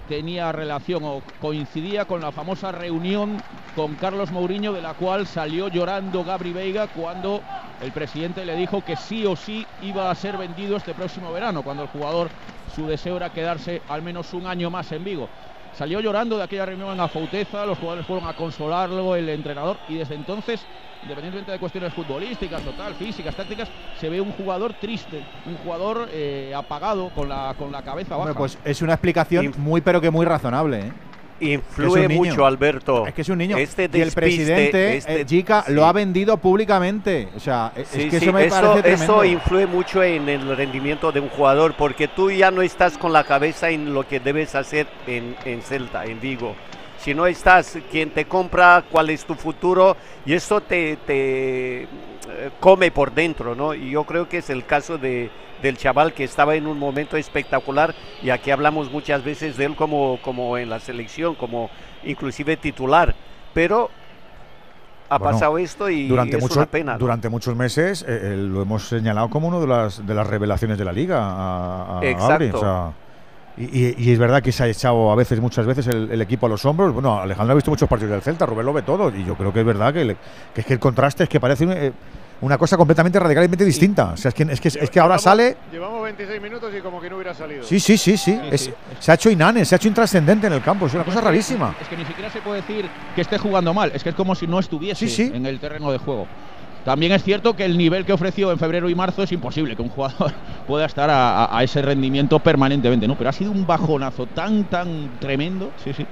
tenía 0.09 0.51
relación 0.51 1.03
o 1.05 1.21
coincidía 1.39 2.03
con 2.03 2.19
la 2.19 2.33
famosa 2.33 2.73
reunión 2.73 3.41
con 3.73 3.95
Carlos 3.95 4.29
Mourinho 4.31 4.73
de 4.73 4.81
la 4.81 4.93
cual 4.95 5.25
salió 5.25 5.69
llorando 5.69 6.25
Gabri 6.25 6.51
Veiga 6.51 6.87
cuando 6.87 7.39
el 7.81 7.91
presidente 7.93 8.45
le 8.45 8.57
dijo 8.57 8.83
que 8.83 8.97
sí 8.97 9.25
o 9.25 9.37
sí 9.37 9.65
iba 9.81 10.11
a 10.11 10.15
ser 10.15 10.35
vendido 10.35 10.75
este 10.75 10.93
próximo 10.93 11.31
verano, 11.31 11.63
cuando 11.63 11.83
el 11.83 11.89
jugador 11.89 12.27
su 12.75 12.85
deseo 12.87 13.15
era 13.15 13.29
quedarse 13.29 13.81
al 13.87 14.01
menos 14.01 14.33
un 14.33 14.45
año 14.47 14.69
más 14.69 14.91
en 14.91 15.05
Vigo. 15.05 15.29
Salió 15.75 15.99
llorando 15.99 16.37
de 16.37 16.43
aquella 16.43 16.67
reunión 16.67 16.91
en 16.91 16.99
Afouteza, 16.99 17.65
los 17.65 17.79
jugadores 17.79 18.05
fueron 18.05 18.27
a 18.27 18.33
consolarlo, 18.33 19.15
el 19.15 19.27
entrenador, 19.29 19.77
y 19.89 19.95
desde 19.95 20.13
entonces, 20.13 20.63
independientemente 21.01 21.51
de 21.51 21.57
cuestiones 21.57 21.91
futbolísticas, 21.93 22.61
total, 22.61 22.93
físicas, 22.93 23.35
tácticas, 23.35 23.69
se 23.99 24.07
ve 24.07 24.21
un 24.21 24.31
jugador 24.33 24.73
triste, 24.73 25.23
un 25.47 25.57
jugador 25.57 26.09
eh, 26.11 26.53
apagado, 26.55 27.09
con 27.09 27.27
la, 27.27 27.55
con 27.57 27.71
la 27.71 27.81
cabeza 27.81 28.15
baja. 28.15 28.29
Hombre, 28.29 28.35
pues 28.35 28.59
es 28.63 28.83
una 28.83 28.93
explicación 28.93 29.51
muy, 29.57 29.81
pero 29.81 29.99
que 29.99 30.11
muy 30.11 30.25
razonable. 30.27 30.79
¿eh? 30.79 30.91
Influye 31.39 32.07
niño. 32.07 32.23
mucho, 32.23 32.45
Alberto. 32.45 33.05
Es 33.07 33.13
que 33.13 33.21
es 33.21 33.29
un 33.29 33.37
niño. 33.37 33.57
Este 33.57 33.89
y 33.93 34.01
el 34.01 34.11
presidente, 34.11 34.97
este- 34.97 35.21
eh, 35.21 35.25
sí. 35.27 35.45
lo 35.69 35.85
ha 35.85 35.91
vendido 35.93 36.37
públicamente. 36.37 37.27
O 37.35 37.39
sea, 37.39 37.71
es- 37.75 37.87
Sí, 37.89 38.03
es 38.03 38.09
que 38.11 38.19
sí, 38.19 38.25
eso 38.25 38.33
me 38.33 38.45
parece 38.45 38.81
tremendo. 38.81 39.03
eso 39.03 39.25
influye 39.25 39.65
mucho 39.67 40.03
en 40.03 40.29
el 40.29 40.55
rendimiento 40.55 41.11
de 41.11 41.19
un 41.19 41.29
jugador 41.29 41.73
porque 41.77 42.07
tú 42.07 42.31
ya 42.31 42.51
no 42.51 42.61
estás 42.61 42.97
con 42.97 43.11
la 43.13 43.23
cabeza 43.23 43.69
en 43.69 43.93
lo 43.93 44.07
que 44.07 44.19
debes 44.19 44.55
hacer 44.55 44.87
en, 45.07 45.35
en 45.45 45.61
Celta, 45.61 46.05
en 46.05 46.19
Vigo. 46.21 46.55
Si 46.97 47.13
no 47.13 47.27
estás, 47.27 47.77
quien 47.91 48.11
te 48.11 48.23
compra, 48.25 48.83
cuál 48.89 49.09
es 49.09 49.25
tu 49.25 49.35
futuro, 49.35 49.97
y 50.25 50.33
eso 50.33 50.61
te, 50.61 50.95
te, 51.05 51.85
come 52.59 52.91
por 52.91 53.13
dentro, 53.13 53.55
¿no? 53.55 53.73
Y 53.73 53.91
yo 53.91 54.03
creo 54.05 54.27
que 54.29 54.37
es 54.37 54.49
el 54.49 54.65
caso 54.65 54.97
de, 54.97 55.29
del 55.61 55.77
chaval 55.77 56.13
que 56.13 56.23
estaba 56.23 56.55
en 56.55 56.67
un 56.67 56.77
momento 56.79 57.17
espectacular, 57.17 57.93
y 58.21 58.29
aquí 58.29 58.51
hablamos 58.51 58.91
muchas 58.91 59.23
veces 59.23 59.57
de 59.57 59.65
él 59.65 59.75
como, 59.75 60.19
como 60.21 60.57
en 60.57 60.69
la 60.69 60.79
selección, 60.79 61.35
como 61.35 61.69
inclusive 62.03 62.57
titular, 62.57 63.13
pero 63.53 63.89
ha 65.09 65.17
Bueno, 65.17 65.31
pasado 65.33 65.57
esto 65.57 65.89
y 65.89 66.07
durante, 66.07 66.37
es 66.37 66.41
mucho- 66.43 66.59
una 66.59 66.65
pena. 66.65 66.93
¿no? 66.93 66.97
durante 66.99 67.29
muchos 67.29 67.55
meses 67.55 68.01
eh, 68.03 68.05
eh, 68.33 68.37
lo 68.37 68.61
hemos 68.63 68.87
señalado 68.87 69.29
como 69.29 69.47
una 69.47 69.59
de 69.59 69.67
las, 69.67 70.05
de 70.05 70.13
las 70.15 70.25
revelaciones 70.25 70.77
de 70.77 70.85
la 70.85 70.91
liga 70.91 71.19
a, 71.21 71.99
a 71.99 72.05
Exacto. 72.05 72.57
o 72.57 72.59
sea, 72.59 72.91
y, 73.57 73.63
y- 73.65 73.95
y 73.97 74.11
es 74.11 74.19
verdad 74.19 74.41
que 74.41 74.51
se 74.51 74.63
ha 74.63 74.67
echado 74.67 75.11
a 75.11 75.15
veces, 75.15 75.39
muchas 75.39 75.65
veces, 75.65 75.85
el, 75.87 76.09
el 76.11 76.21
equipo 76.21 76.45
a 76.45 76.49
los 76.49 76.63
hombros. 76.65 76.93
Bueno, 76.93 77.19
Alejandro 77.19 77.51
ha 77.51 77.55
visto 77.55 77.69
muchos 77.71 77.87
partidos 77.89 78.11
del 78.11 78.21
Celta, 78.21 78.45
Rubén 78.45 78.65
lo 78.65 78.73
ve 78.73 78.81
todo. 78.81 79.15
Y 79.15 79.23
yo 79.25 79.35
creo 79.35 79.53
que 79.53 79.59
es 79.59 79.65
verdad 79.65 79.93
que, 79.93 80.03
le- 80.05 80.17
que 80.53 80.61
es 80.61 80.67
que 80.67 80.73
el 80.73 80.79
contraste 80.79 81.23
es 81.23 81.29
que 81.29 81.39
parece 81.39 81.65
eh, 81.69 81.91
una 82.41 82.57
cosa 82.57 82.75
completamente 82.77 83.19
radicalmente 83.19 83.63
distinta. 83.63 84.13
O 84.13 84.17
sea, 84.17 84.29
es 84.29 84.35
que, 84.35 84.43
es 84.43 84.59
que, 84.59 84.67
es 84.69 84.89
que 84.89 84.99
ahora 84.99 85.17
sale. 85.19 85.55
Llevamos 85.71 86.01
26 86.03 86.41
minutos 86.41 86.73
y 86.77 86.81
como 86.81 86.99
que 86.99 87.09
no 87.09 87.15
hubiera 87.17 87.33
salido. 87.33 87.63
Sí, 87.63 87.79
sí, 87.79 87.97
sí, 87.97 88.17
sí. 88.17 88.37
es- 88.51 88.71
Se 88.99 89.11
ha 89.11 89.15
hecho 89.15 89.29
inane, 89.29 89.63
se 89.65 89.75
ha 89.75 89.77
hecho 89.77 89.87
intrascendente 89.87 90.47
en 90.47 90.53
el 90.53 90.61
campo. 90.63 90.87
Es 90.87 90.93
una 90.95 91.03
cosa 91.05 91.21
rarísima. 91.21 91.75
Es 91.79 91.87
que 91.87 91.95
ni 91.95 92.05
siquiera 92.05 92.31
se 92.31 92.41
puede 92.41 92.61
decir 92.61 92.85
que 93.15 93.21
esté 93.21 93.37
jugando 93.37 93.73
mal, 93.73 93.91
es 93.93 94.03
que 94.03 94.09
es 94.09 94.15
como 94.15 94.33
si 94.35 94.47
no 94.47 94.59
estuviese 94.59 95.07
Sí, 95.07 95.27
sí. 95.27 95.31
en 95.33 95.45
el 95.45 95.59
terreno 95.59 95.91
de 95.91 95.99
juego. 95.99 96.27
También 96.85 97.11
es 97.13 97.23
cierto 97.23 97.55
que 97.55 97.63
el 97.65 97.77
nivel 97.77 98.05
que 98.05 98.13
ofreció 98.13 98.51
en 98.51 98.59
febrero 98.59 98.89
y 98.89 98.95
marzo 98.95 99.23
es 99.23 99.31
imposible 99.31 99.75
que 99.75 99.81
un 99.81 99.89
jugador 99.89 100.33
pueda 100.67 100.85
estar 100.85 101.09
a, 101.09 101.45
a- 101.45 101.57
a 101.57 101.63
ese 101.63 101.81
rendimiento 101.81 102.39
permanentemente, 102.39 103.07
¿no? 103.07 103.17
Pero 103.17 103.29
ha 103.29 103.33
sido 103.33 103.51
un 103.51 103.65
bajonazo 103.65 104.25
tan, 104.27 104.65
tan 104.65 105.11
tremendo. 105.19 105.71
Sí, 105.83 105.93
sí. 105.93 106.05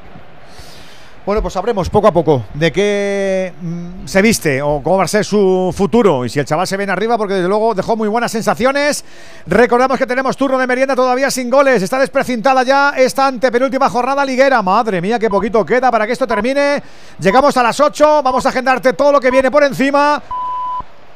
Bueno, 1.24 1.44
pues 1.44 1.54
sabremos 1.54 1.88
poco 1.88 2.08
a 2.08 2.12
poco 2.12 2.46
de 2.56 2.72
qué 2.72 3.54
mm, 3.62 4.08
se 4.08 4.24
viste 4.24 4.60
o 4.64 4.82
cómo 4.82 4.98
va 4.98 5.04
a 5.04 5.08
ser 5.08 5.24
su 5.24 5.72
futuro 5.76 6.26
y 6.26 6.30
si 6.30 6.40
el 6.40 6.46
chaval 6.46 6.66
se 6.66 6.78
viene 6.78 6.92
arriba 6.92 7.16
porque 7.16 7.36
desde 7.36 7.48
luego 7.48 7.76
dejó 7.76 7.96
muy 7.96 8.08
buenas 8.10 8.32
sensaciones. 8.32 9.06
Recordamos 9.46 10.00
que 10.00 10.08
tenemos 10.08 10.36
turno 10.36 10.58
de 10.58 10.66
merienda 10.66 10.96
todavía 10.96 11.30
sin 11.30 11.52
goles. 11.52 11.84
Está 11.84 12.00
desprecintada 12.00 12.64
ya 12.64 12.94
esta 12.98 13.28
antepenúltima 13.28 13.88
jornada 13.88 14.26
liguera. 14.26 14.64
Madre 14.64 15.00
mía, 15.00 15.20
qué 15.20 15.30
poquito 15.30 15.64
queda 15.64 15.92
para 15.92 16.08
que 16.08 16.14
esto 16.14 16.26
termine. 16.26 16.82
Llegamos 17.20 17.56
a 17.56 17.62
las 17.62 17.80
8, 17.80 18.24
vamos 18.24 18.44
a 18.48 18.50
agendarte 18.50 18.94
todo 18.94 19.12
lo 19.12 19.20
que 19.20 19.30
viene 19.30 19.52
por 19.52 19.64
encima. 19.64 20.24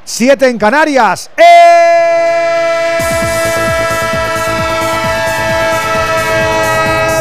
7 0.05 0.47
en 0.47 0.57
Canarias. 0.59 1.31
¡Eh! 1.35 1.43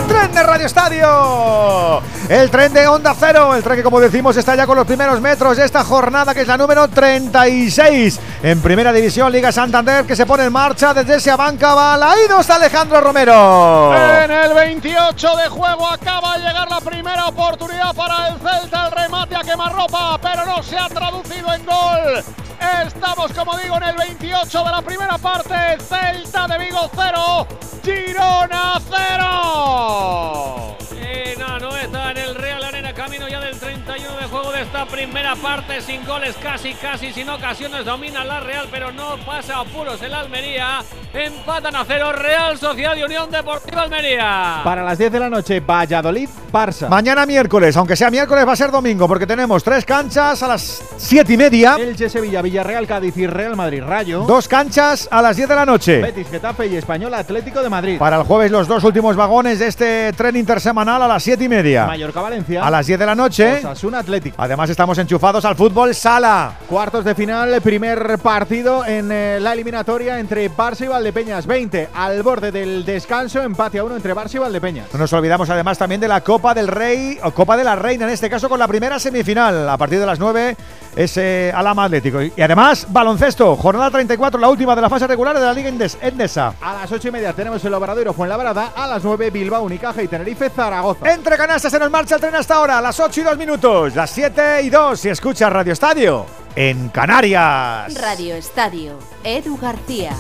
Tren 0.07 0.33
de 0.33 0.43
Radio 0.43 0.67
Estadio. 0.67 2.03
El 2.29 2.51
tren 2.51 2.73
de 2.73 2.87
Onda 2.87 3.15
Cero, 3.19 3.55
el 3.55 3.63
tren 3.63 3.77
que 3.77 3.83
como 3.83 4.01
decimos 4.01 4.37
está 4.37 4.55
ya 4.55 4.67
con 4.67 4.77
los 4.77 4.87
primeros 4.87 5.21
metros 5.21 5.57
de 5.57 5.65
esta 5.65 5.85
jornada 5.85 6.35
que 6.35 6.43
es 6.43 6.49
la 6.49 6.57
número 6.57 6.89
36 6.89 8.21
en 8.43 8.63
Primera 8.63 8.93
División 8.93 9.31
Liga 9.31 9.53
Santander 9.53 10.07
que 10.07 10.17
se 10.17 10.25
pone 10.25 10.45
en 10.45 10.53
marcha 10.53 10.95
desde 10.95 11.17
esa 11.17 11.37
banca 11.37 11.75
Balaídos 11.75 12.49
Alejandro 12.49 13.01
Romero. 13.03 13.95
En 13.95 14.31
el 14.31 14.55
28 14.55 15.37
de 15.37 15.49
juego 15.49 15.87
acaba 15.87 16.39
de 16.39 16.45
llegar 16.45 16.71
la 16.71 16.81
primera 16.81 17.27
oportunidad 17.27 17.95
para 17.95 18.29
el 18.29 18.35
Celta, 18.39 18.87
el 18.87 18.93
remate 18.93 19.37
a 19.37 19.41
quemarropa, 19.41 20.19
pero 20.23 20.47
no 20.47 20.63
se 20.63 20.79
ha 20.79 20.89
traducido 20.89 21.53
en 21.53 21.67
gol. 21.67 22.25
Estamos, 22.61 23.33
como 23.33 23.57
digo, 23.59 23.77
en 23.77 23.83
el 23.85 23.97
28 23.97 24.65
de 24.65 24.71
la 24.71 24.83
primera 24.83 25.19
parte. 25.19 25.55
Celta 25.81 26.47
de 26.47 26.59
Vigo 26.59 26.91
0, 26.95 27.47
Girona 27.83 28.81
0. 28.89 30.77
Eh, 30.97 31.35
no, 31.39 31.59
no 31.59 31.77
está 31.77 32.11
en 32.13 32.17
el 32.19 32.35
Real 32.35 32.74
camino 33.05 33.29
ya 33.29 33.39
del 33.39 33.59
31 33.59 34.17
de 34.17 34.27
juego 34.29 34.51
de 34.51 34.63
esta 34.63 34.87
primera 34.87 35.37
parte, 35.37 35.83
sin 35.83 36.07
goles 36.07 36.35
casi, 36.43 36.73
casi, 36.73 37.13
sin 37.13 37.29
ocasiones, 37.29 37.85
domina 37.85 38.25
la 38.25 38.41
Real, 38.41 38.67
pero 38.71 38.93
no 38.93 39.19
pasa 39.27 39.57
a 39.57 39.61
apuros 39.61 40.01
el 40.01 40.15
Almería, 40.15 40.83
empatan 41.13 41.77
a 41.77 41.85
cero 41.85 42.13
Real 42.13 42.57
Sociedad 42.57 42.97
y 42.97 43.03
Unión 43.03 43.31
Deportiva 43.31 43.83
Almería. 43.83 44.63
Para 44.65 44.83
las 44.83 44.97
10 44.97 45.13
de 45.13 45.21
la 45.21 45.29
noche, 45.29 45.61
Valladolid, 45.61 46.31
Barça. 46.51 46.89
Mañana 46.89 47.27
miércoles, 47.27 47.77
aunque 47.77 47.95
sea 47.95 48.11
miércoles 48.11 48.49
va 48.49 48.53
a 48.53 48.57
ser 48.57 48.71
domingo 48.71 49.07
porque 49.07 49.27
tenemos 49.27 49.63
tres 49.63 49.85
canchas 49.85 50.43
a 50.43 50.49
las 50.49 50.83
7 50.97 51.31
y 51.31 51.37
media. 51.37 51.77
Elche, 51.79 52.09
Sevilla, 52.09 52.41
Villarreal, 52.41 52.87
Cádiz 52.87 53.15
y 53.19 53.27
Real 53.27 53.55
Madrid, 53.55 53.83
Rayo. 53.83 54.23
Dos 54.23 54.49
canchas 54.49 55.09
a 55.11 55.21
las 55.21 55.37
10 55.37 55.51
de 55.51 55.55
la 55.55 55.67
noche. 55.67 56.01
Betis, 56.01 56.31
Getafe 56.31 56.69
y 56.69 56.77
Español 56.77 57.13
Atlético 57.13 57.63
de 57.63 57.69
Madrid. 57.69 57.99
Para 57.99 58.17
el 58.17 58.23
jueves 58.23 58.51
los 58.51 58.67
dos 58.67 58.83
últimos 58.83 59.15
vagones 59.15 59.59
de 59.59 59.67
este 59.67 60.13
tren 60.15 60.37
intersemanal 60.37 61.03
a 61.03 61.09
las 61.09 61.23
7 61.23 61.45
y 61.45 61.49
media. 61.51 61.85
Mallorca, 61.85 62.23
Valencia. 62.23 62.65
A 62.65 62.71
las 62.71 62.87
10 62.87 62.94
de 62.99 63.07
la 63.07 63.15
noche. 63.15 63.59
Osasuna 63.59 63.99
Atlético. 63.99 64.37
Además 64.39 64.71
estamos 64.71 64.99
enchufados 64.99 65.45
al 65.45 65.57
fútbol 65.57 65.95
sala. 65.95 66.55
Cuartos 66.69 67.05
de 67.05 67.15
final, 67.15 67.61
primer 67.63 68.19
partido 68.19 68.85
en 68.85 69.11
eh, 69.11 69.39
la 69.41 69.53
eliminatoria 69.53 70.19
entre 70.19 70.51
Barça 70.51 70.85
y 70.85 70.89
Valdepeñas. 70.89 71.47
20 71.47 71.89
al 71.95 72.23
borde 72.23 72.53
del 72.53 72.85
descanso, 72.85 73.43
empate 73.43 73.79
a 73.79 73.85
uno 73.85 73.97
entre 73.97 74.15
Barça 74.15 74.35
y 74.35 74.39
Valdepeñas. 74.39 74.93
No 74.93 74.99
nos 74.99 75.13
olvidamos 75.13 75.49
además 75.51 75.79
también 75.79 76.01
de 76.01 76.09
la 76.09 76.23
Copa 76.23 76.55
del 76.55 76.69
Rey, 76.69 77.19
o 77.23 77.31
Copa 77.33 77.57
de 77.57 77.65
la 77.65 77.77
Reina 77.77 78.05
en 78.05 78.11
este 78.11 78.31
caso 78.31 78.49
con 78.49 78.59
la 78.59 78.69
primera 78.69 78.99
semifinal. 78.99 79.69
A 79.69 79.77
partir 79.77 79.99
de 79.99 80.07
las 80.07 80.19
9 80.19 80.57
es 80.97 81.17
eh, 81.17 81.53
Alama 81.55 81.85
Atlético. 81.85 82.23
Y 82.23 82.33
además, 82.41 82.87
baloncesto, 82.89 83.57
jornada 83.57 83.91
34, 83.91 84.41
la 84.41 84.49
última 84.49 84.75
de 84.77 84.83
la 84.83 84.89
fase 84.91 85.07
regular 85.07 85.39
de 85.39 85.45
la 85.45 85.53
Liga 85.53 85.71
Indes- 85.71 85.97
Endesa. 86.01 86.55
A 86.61 86.75
las 86.75 86.91
8 86.93 87.09
y 87.09 87.11
media 87.11 87.33
tenemos 87.33 87.65
el 87.65 87.75
Obradoiro 87.75 88.13
Fuenlabrada. 88.13 88.73
A 88.77 88.87
las 88.87 89.03
9 89.05 89.31
Bilbao, 89.31 89.63
Unicaja 89.63 90.03
y 90.03 90.09
Tenerife, 90.09 90.51
Zaragoza. 90.51 91.13
Entre 91.13 91.37
canastas 91.37 91.73
se 91.73 91.79
nos 91.79 91.91
marcha 91.91 92.15
el 92.17 92.21
tren 92.21 92.35
hasta 92.35 92.55
ahora, 92.57 92.81
las 92.81 92.99
8 93.01 93.21
y 93.21 93.25
2 93.25 93.37
minutos, 93.39 93.95
las 93.95 94.11
7 94.11 94.63
y 94.63 94.71
2 94.71 94.99
si 95.01 95.09
escuchas 95.09 95.53
Radio 95.53 95.73
Estadio 95.73 96.27
en 96.57 96.89
Canarias. 96.91 97.93
Radio 98.01 98.35
Estadio, 98.37 98.99
Edu 99.25 99.57
García. 99.59 100.13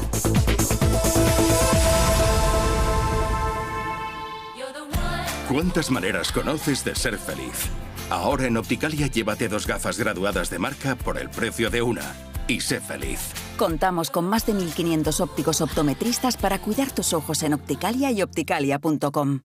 ¿Cuántas 5.49 5.91
maneras 5.91 6.33
conoces 6.33 6.85
de 6.85 6.95
ser 6.95 7.18
feliz? 7.18 7.68
Ahora 8.11 8.46
en 8.46 8.57
Opticalia 8.57 9.07
llévate 9.07 9.48
dos 9.48 9.66
gafas 9.66 9.98
graduadas 9.98 10.50
de 10.50 10.59
marca 10.59 10.94
por 10.94 11.18
el 11.18 11.30
precio 11.30 11.70
de 11.70 11.82
una. 11.82 12.14
Y 12.46 12.61
sé 12.61 12.80
feliz. 12.80 13.32
Contamos 13.57 14.11
con 14.11 14.26
más 14.26 14.44
de 14.46 14.52
1.500 14.52 15.20
ópticos 15.20 15.61
optometristas 15.61 16.36
para 16.36 16.59
cuidar 16.59 16.90
tus 16.90 17.12
ojos 17.14 17.42
en 17.42 17.55
Opticalia 17.55 18.11
y 18.11 18.20
opticalia.com. 18.22 19.40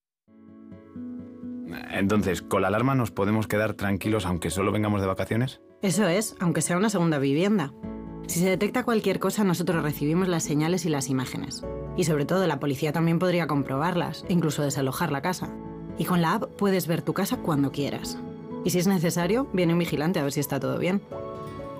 Entonces, 1.90 2.42
¿con 2.42 2.62
la 2.62 2.68
alarma 2.68 2.94
nos 2.94 3.10
podemos 3.10 3.46
quedar 3.46 3.74
tranquilos 3.74 4.26
aunque 4.26 4.50
solo 4.50 4.72
vengamos 4.72 5.00
de 5.00 5.06
vacaciones? 5.06 5.60
Eso 5.82 6.06
es, 6.08 6.36
aunque 6.40 6.62
sea 6.62 6.76
una 6.76 6.90
segunda 6.90 7.18
vivienda. 7.18 7.72
Si 8.26 8.40
se 8.40 8.48
detecta 8.48 8.84
cualquier 8.84 9.18
cosa, 9.18 9.44
nosotros 9.44 9.82
recibimos 9.82 10.28
las 10.28 10.44
señales 10.44 10.84
y 10.84 10.88
las 10.88 11.08
imágenes. 11.08 11.62
Y 11.96 12.04
sobre 12.04 12.26
todo, 12.26 12.46
la 12.46 12.60
policía 12.60 12.92
también 12.92 13.18
podría 13.18 13.46
comprobarlas, 13.46 14.24
e 14.28 14.32
incluso 14.32 14.62
desalojar 14.62 15.10
la 15.10 15.22
casa. 15.22 15.52
Y 15.98 16.04
con 16.04 16.20
la 16.20 16.34
app 16.34 16.44
puedes 16.56 16.86
ver 16.86 17.02
tu 17.02 17.12
casa 17.14 17.38
cuando 17.38 17.72
quieras. 17.72 18.18
Y 18.64 18.70
si 18.70 18.78
es 18.78 18.86
necesario, 18.86 19.48
viene 19.52 19.72
un 19.72 19.78
vigilante 19.78 20.20
a 20.20 20.22
ver 20.22 20.32
si 20.32 20.40
está 20.40 20.60
todo 20.60 20.78
bien. 20.78 21.02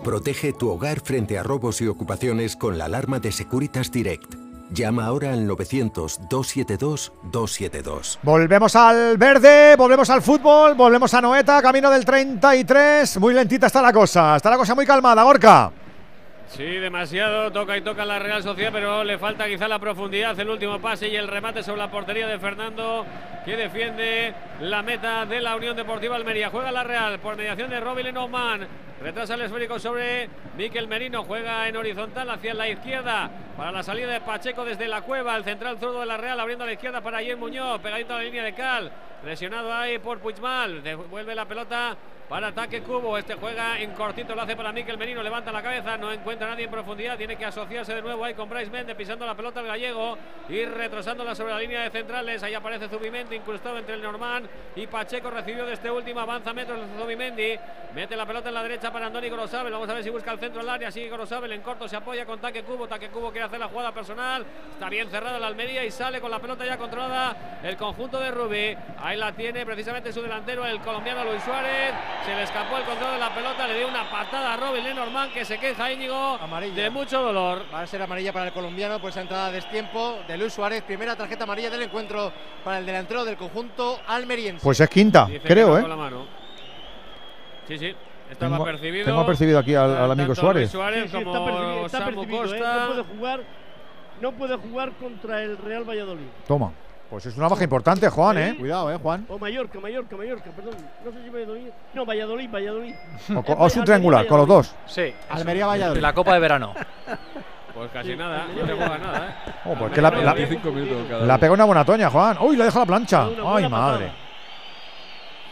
Protege 0.05 0.53
tu 0.53 0.71
hogar 0.71 1.01
frente 1.01 1.39
a 1.39 1.43
robos 1.43 1.81
y 1.83 1.87
ocupaciones 1.87 2.57
con 2.57 2.79
la 2.79 2.87
alarma 2.87 3.21
de 3.21 3.33
Securitas 3.33 3.93
Direct. 3.93 4.35
Llama 4.73 5.05
ahora 5.05 5.33
al 5.33 5.49
900-272-272. 5.49 8.19
Volvemos 8.23 8.77
al 8.77 9.19
verde, 9.19 9.75
volvemos 9.77 10.09
al 10.11 10.23
fútbol, 10.23 10.75
volvemos 10.75 11.13
a 11.13 11.21
Noeta, 11.21 11.61
camino 11.61 11.91
del 11.91 12.05
33. 12.05 13.19
Muy 13.19 13.35
lentita 13.35 13.67
está 13.67 13.83
la 13.83 13.93
cosa, 13.93 14.37
está 14.37 14.49
la 14.49 14.57
cosa 14.57 14.77
muy 14.77 14.87
calmada, 14.87 15.25
Gorka. 15.25 15.73
Sí, 16.51 16.65
demasiado, 16.65 17.53
toca 17.53 17.77
y 17.77 17.81
toca 17.81 18.05
la 18.05 18.19
Real 18.19 18.43
Sociedad, 18.43 18.73
pero 18.73 19.05
le 19.05 19.19
falta 19.19 19.47
quizá 19.47 19.69
la 19.69 19.79
profundidad, 19.79 20.39
el 20.39 20.51
último 20.51 20.81
pase 20.81 21.09
y 21.09 21.15
el 21.15 21.29
remate 21.29 21.63
sobre 21.63 21.79
la 21.79 21.91
portería 21.93 22.27
de 22.27 22.41
Fernando, 22.41 23.07
que 23.45 23.57
defiende 23.57 24.35
la 24.61 24.83
meta 24.83 25.25
de 25.27 25.41
la 25.41 25.55
Unión 25.55 25.77
Deportiva 25.77 26.17
Almería. 26.17 26.51
Juega 26.51 26.73
la 26.73 26.83
Real 26.83 27.21
por 27.21 27.37
mediación 27.37 27.71
de 27.71 27.79
Robin 27.79 28.07
Lenormand, 28.07 28.67
retrasa 29.01 29.35
el 29.35 29.43
esférico 29.43 29.79
sobre 29.79 30.29
Miquel 30.57 30.89
Merino, 30.89 31.23
juega 31.23 31.69
en 31.69 31.77
horizontal 31.77 32.29
hacia 32.29 32.53
la 32.53 32.69
izquierda 32.69 33.31
para 33.57 33.71
la 33.71 33.85
salida 33.85 34.13
de 34.13 34.21
Pacheco 34.21 34.65
desde 34.65 34.89
la 34.89 35.03
cueva, 35.03 35.37
el 35.37 35.45
central 35.45 35.79
zurdo 35.79 36.01
de 36.01 36.07
la 36.07 36.17
Real 36.17 36.41
abriendo 36.41 36.65
a 36.65 36.67
la 36.67 36.73
izquierda 36.73 37.01
para 37.01 37.19
Ayer 37.19 37.37
Muñoz, 37.37 37.81
pegadito 37.81 38.13
a 38.13 38.19
la 38.19 38.25
línea 38.25 38.43
de 38.43 38.55
Cal, 38.55 38.91
presionado 39.23 39.73
ahí 39.73 39.99
por 39.99 40.19
Puigmal, 40.19 40.83
devuelve 40.83 41.35
la 41.35 41.45
pelota 41.47 41.97
para 42.31 42.47
ataque 42.47 42.81
Cubo. 42.83 43.19
Este 43.19 43.35
juega 43.35 43.81
en 43.81 43.91
cortito, 43.91 44.37
lo 44.37 44.43
hace 44.43 44.55
para 44.55 44.71
Miquel 44.71 44.97
Merino. 44.97 45.21
Levanta 45.21 45.51
la 45.51 45.61
cabeza, 45.61 45.97
no 45.97 46.13
encuentra 46.13 46.47
a 46.47 46.51
nadie 46.51 46.67
en 46.67 46.71
profundidad. 46.71 47.19
Tiene 47.19 47.35
que 47.37 47.45
asociarse 47.45 47.93
de 47.93 48.01
nuevo 48.01 48.25
ahí 48.25 48.35
con 48.35 48.49
Bryce 48.49 48.71
Méndez, 48.71 48.97
pisando 48.97 49.27
la 49.27 49.35
pelota 49.35 49.59
al 49.59 49.67
gallego 49.67 50.17
y 50.49 50.65
retrasándola 50.65 51.35
sobre 51.35 51.53
la 51.53 51.59
línea 51.59 51.83
de 51.83 51.91
centrales. 51.91 52.41
Ahí 52.45 52.55
aparece 52.55 52.89
Zubimendi, 52.89 53.35
incrustado 53.35 53.79
entre 53.79 53.97
el 53.97 54.03
Normán 54.03 54.49
y 54.77 54.87
Pacheco. 54.87 55.29
Recibió 55.29 55.67
de 55.67 55.73
este 55.73 55.91
último, 55.91 56.21
avanza 56.21 56.53
metros 56.53 56.79
Zubimendi. 56.97 57.59
Mete 57.97 58.15
la 58.17 58.25
pelota 58.25 58.49
en 58.49 58.55
la 58.55 58.63
derecha 58.63 58.93
para 58.93 59.07
Andoni 59.07 59.29
Gorosabel. 59.29 59.73
Vamos 59.73 59.89
a 59.89 59.95
ver 59.95 60.05
si 60.05 60.11
busca 60.11 60.31
el 60.31 60.39
centro 60.39 60.61
del 60.61 60.71
área. 60.71 60.93
Sigue 60.93 61.11
Gorosabel 61.11 61.51
en 61.51 61.63
corto, 61.63 61.89
se 61.89 61.97
apoya 61.97 62.25
con 62.27 62.39
Taque 62.39 62.63
Cubo. 62.63 62.87
Taque 62.87 63.09
Cubo 63.09 63.33
quiere 63.33 63.47
hacer 63.47 63.59
la 63.59 63.67
jugada 63.67 63.91
personal. 63.91 64.47
Está 64.75 64.89
bien 64.89 65.11
cerrada 65.11 65.41
la 65.41 65.49
Almería 65.49 65.85
y 65.85 65.91
sale 65.91 66.21
con 66.21 66.31
la 66.31 66.39
pelota 66.39 66.65
ya 66.65 66.79
controlada 66.79 67.61
el 67.65 67.77
conjunto 67.77 68.21
de 68.21 68.31
Rubí. 68.31 68.77
Ahí 69.01 69.10
la 69.17 69.33
tiene 69.33 69.65
precisamente 69.65 70.13
su 70.13 70.21
delantero, 70.23 70.65
el 70.67 70.81
colombiano 70.81 71.25
Luis 71.25 71.43
Suárez. 71.43 71.93
Se 72.25 72.35
le 72.35 72.43
escapó 72.43 72.77
el 72.77 72.85
control 72.85 73.13
de 73.15 73.19
la 73.19 73.35
pelota, 73.35 73.67
le 73.67 73.79
dio 73.79 73.89
una 73.89 74.11
patada 74.11 74.55
a 74.55 74.57
Robin 74.57 74.85
Lenormand 74.85 75.33
que 75.33 75.45
se 75.45 75.59
queja 75.59 75.91
Íñigo 75.93 76.39
de 76.75 76.91
mucho 76.91 77.21
dolor. 77.23 77.63
Va 77.73 77.81
a 77.83 77.87
ser 77.87 78.03
amarilla 78.03 78.33
para 78.33 78.47
el 78.47 78.53
colombiano 78.53 79.01
por 79.01 79.11
esa 79.11 79.23
entrada 79.23 79.47
de 79.49 79.55
destiempo 79.55 80.19
de 80.29 80.37
Luis 80.39 80.53
Suárez. 80.53 80.83
Primera 80.83 81.17
tarjeta 81.17 81.45
amarilla 81.45 81.71
del 81.71 81.83
encuentro 81.83 82.33
para 82.65 82.79
el 82.79 82.87
delantero 82.87 83.25
del 83.25 83.37
conjunto 83.37 84.01
almeriense. 84.07 84.63
Pues 84.63 84.81
es 84.81 84.89
quinta, 84.91 85.27
Dice 85.27 85.41
creo, 85.47 85.79
¿eh? 85.79 85.81
con 85.83 85.91
la 85.91 85.97
mano. 85.97 86.27
Sí, 87.69 87.79
sí. 87.79 87.95
Estaba 88.31 88.53
Tengo- 88.57 88.65
percibido. 88.65 89.05
tengo 89.07 89.27
percibido 89.27 89.59
aquí 89.59 89.75
al- 89.75 89.97
al 89.97 90.11
amigo 90.13 90.29
tanto 90.29 90.41
Suárez. 90.41 90.63
Luis 90.63 90.71
Suárez 90.73 91.03
Sí, 91.11 91.19
sí, 91.19 91.25
como 91.25 91.35
está 91.35 91.45
percibido, 91.45 91.87
está 91.87 92.05
percibido, 92.05 92.55
¿eh? 92.55 92.61
No 92.61 92.87
puede 92.87 93.03
jugar, 93.03 93.41
no 94.21 94.33
puede 94.33 94.57
jugar 94.57 94.93
contra 94.93 95.43
el 95.43 95.57
Real 95.59 95.83
Valladolid. 95.89 96.27
Toma. 96.47 96.73
Pues 97.11 97.27
es 97.27 97.37
una 97.37 97.49
baja 97.49 97.65
importante, 97.65 98.09
Juan, 98.09 98.39
¿eh? 98.39 98.55
Cuidado, 98.57 98.93
¿eh, 98.93 98.97
Juan? 98.97 99.27
O 99.29 99.37
Mallorca, 99.37 99.81
Mallorca, 99.81 100.17
Mallorca, 100.17 100.51
perdón. 100.53 100.75
No 101.05 101.11
sé 101.11 101.23
si 101.25 101.29
Valladolid. 101.29 101.67
No, 101.93 102.07
Valladolid, 102.07 102.49
Valladolid. 102.49 102.95
O, 103.59 103.67
es 103.67 103.77
un 103.77 103.85
triangular, 103.85 104.27
con 104.29 104.39
los 104.39 104.47
dos. 104.47 104.75
Sí. 104.87 105.13
Almería 105.29 105.67
Valladolid. 105.67 106.01
La 106.01 106.13
Copa 106.13 106.35
de 106.35 106.41
Verano. 106.41 106.75
Pues 107.73 107.93
casi 107.93 108.15
nada, 108.17 108.47
no 108.49 108.67
se 108.67 108.73
juega 108.75 108.99
nada, 108.99 109.29
¿eh? 109.29 109.53
Oh, 109.65 109.75
pues 109.75 109.93
que 109.93 110.03
la, 110.03 110.11
la, 110.11 110.35
la 110.35 111.39
pega 111.39 111.53
una 111.53 111.65
buena 111.65 111.85
toña, 111.85 112.11
Juan. 112.11 112.37
Uy, 112.41 112.57
le 112.57 112.65
deja 112.65 112.81
la 112.81 112.85
plancha. 112.85 113.29
Ay, 113.47 113.69
madre. 113.69 114.13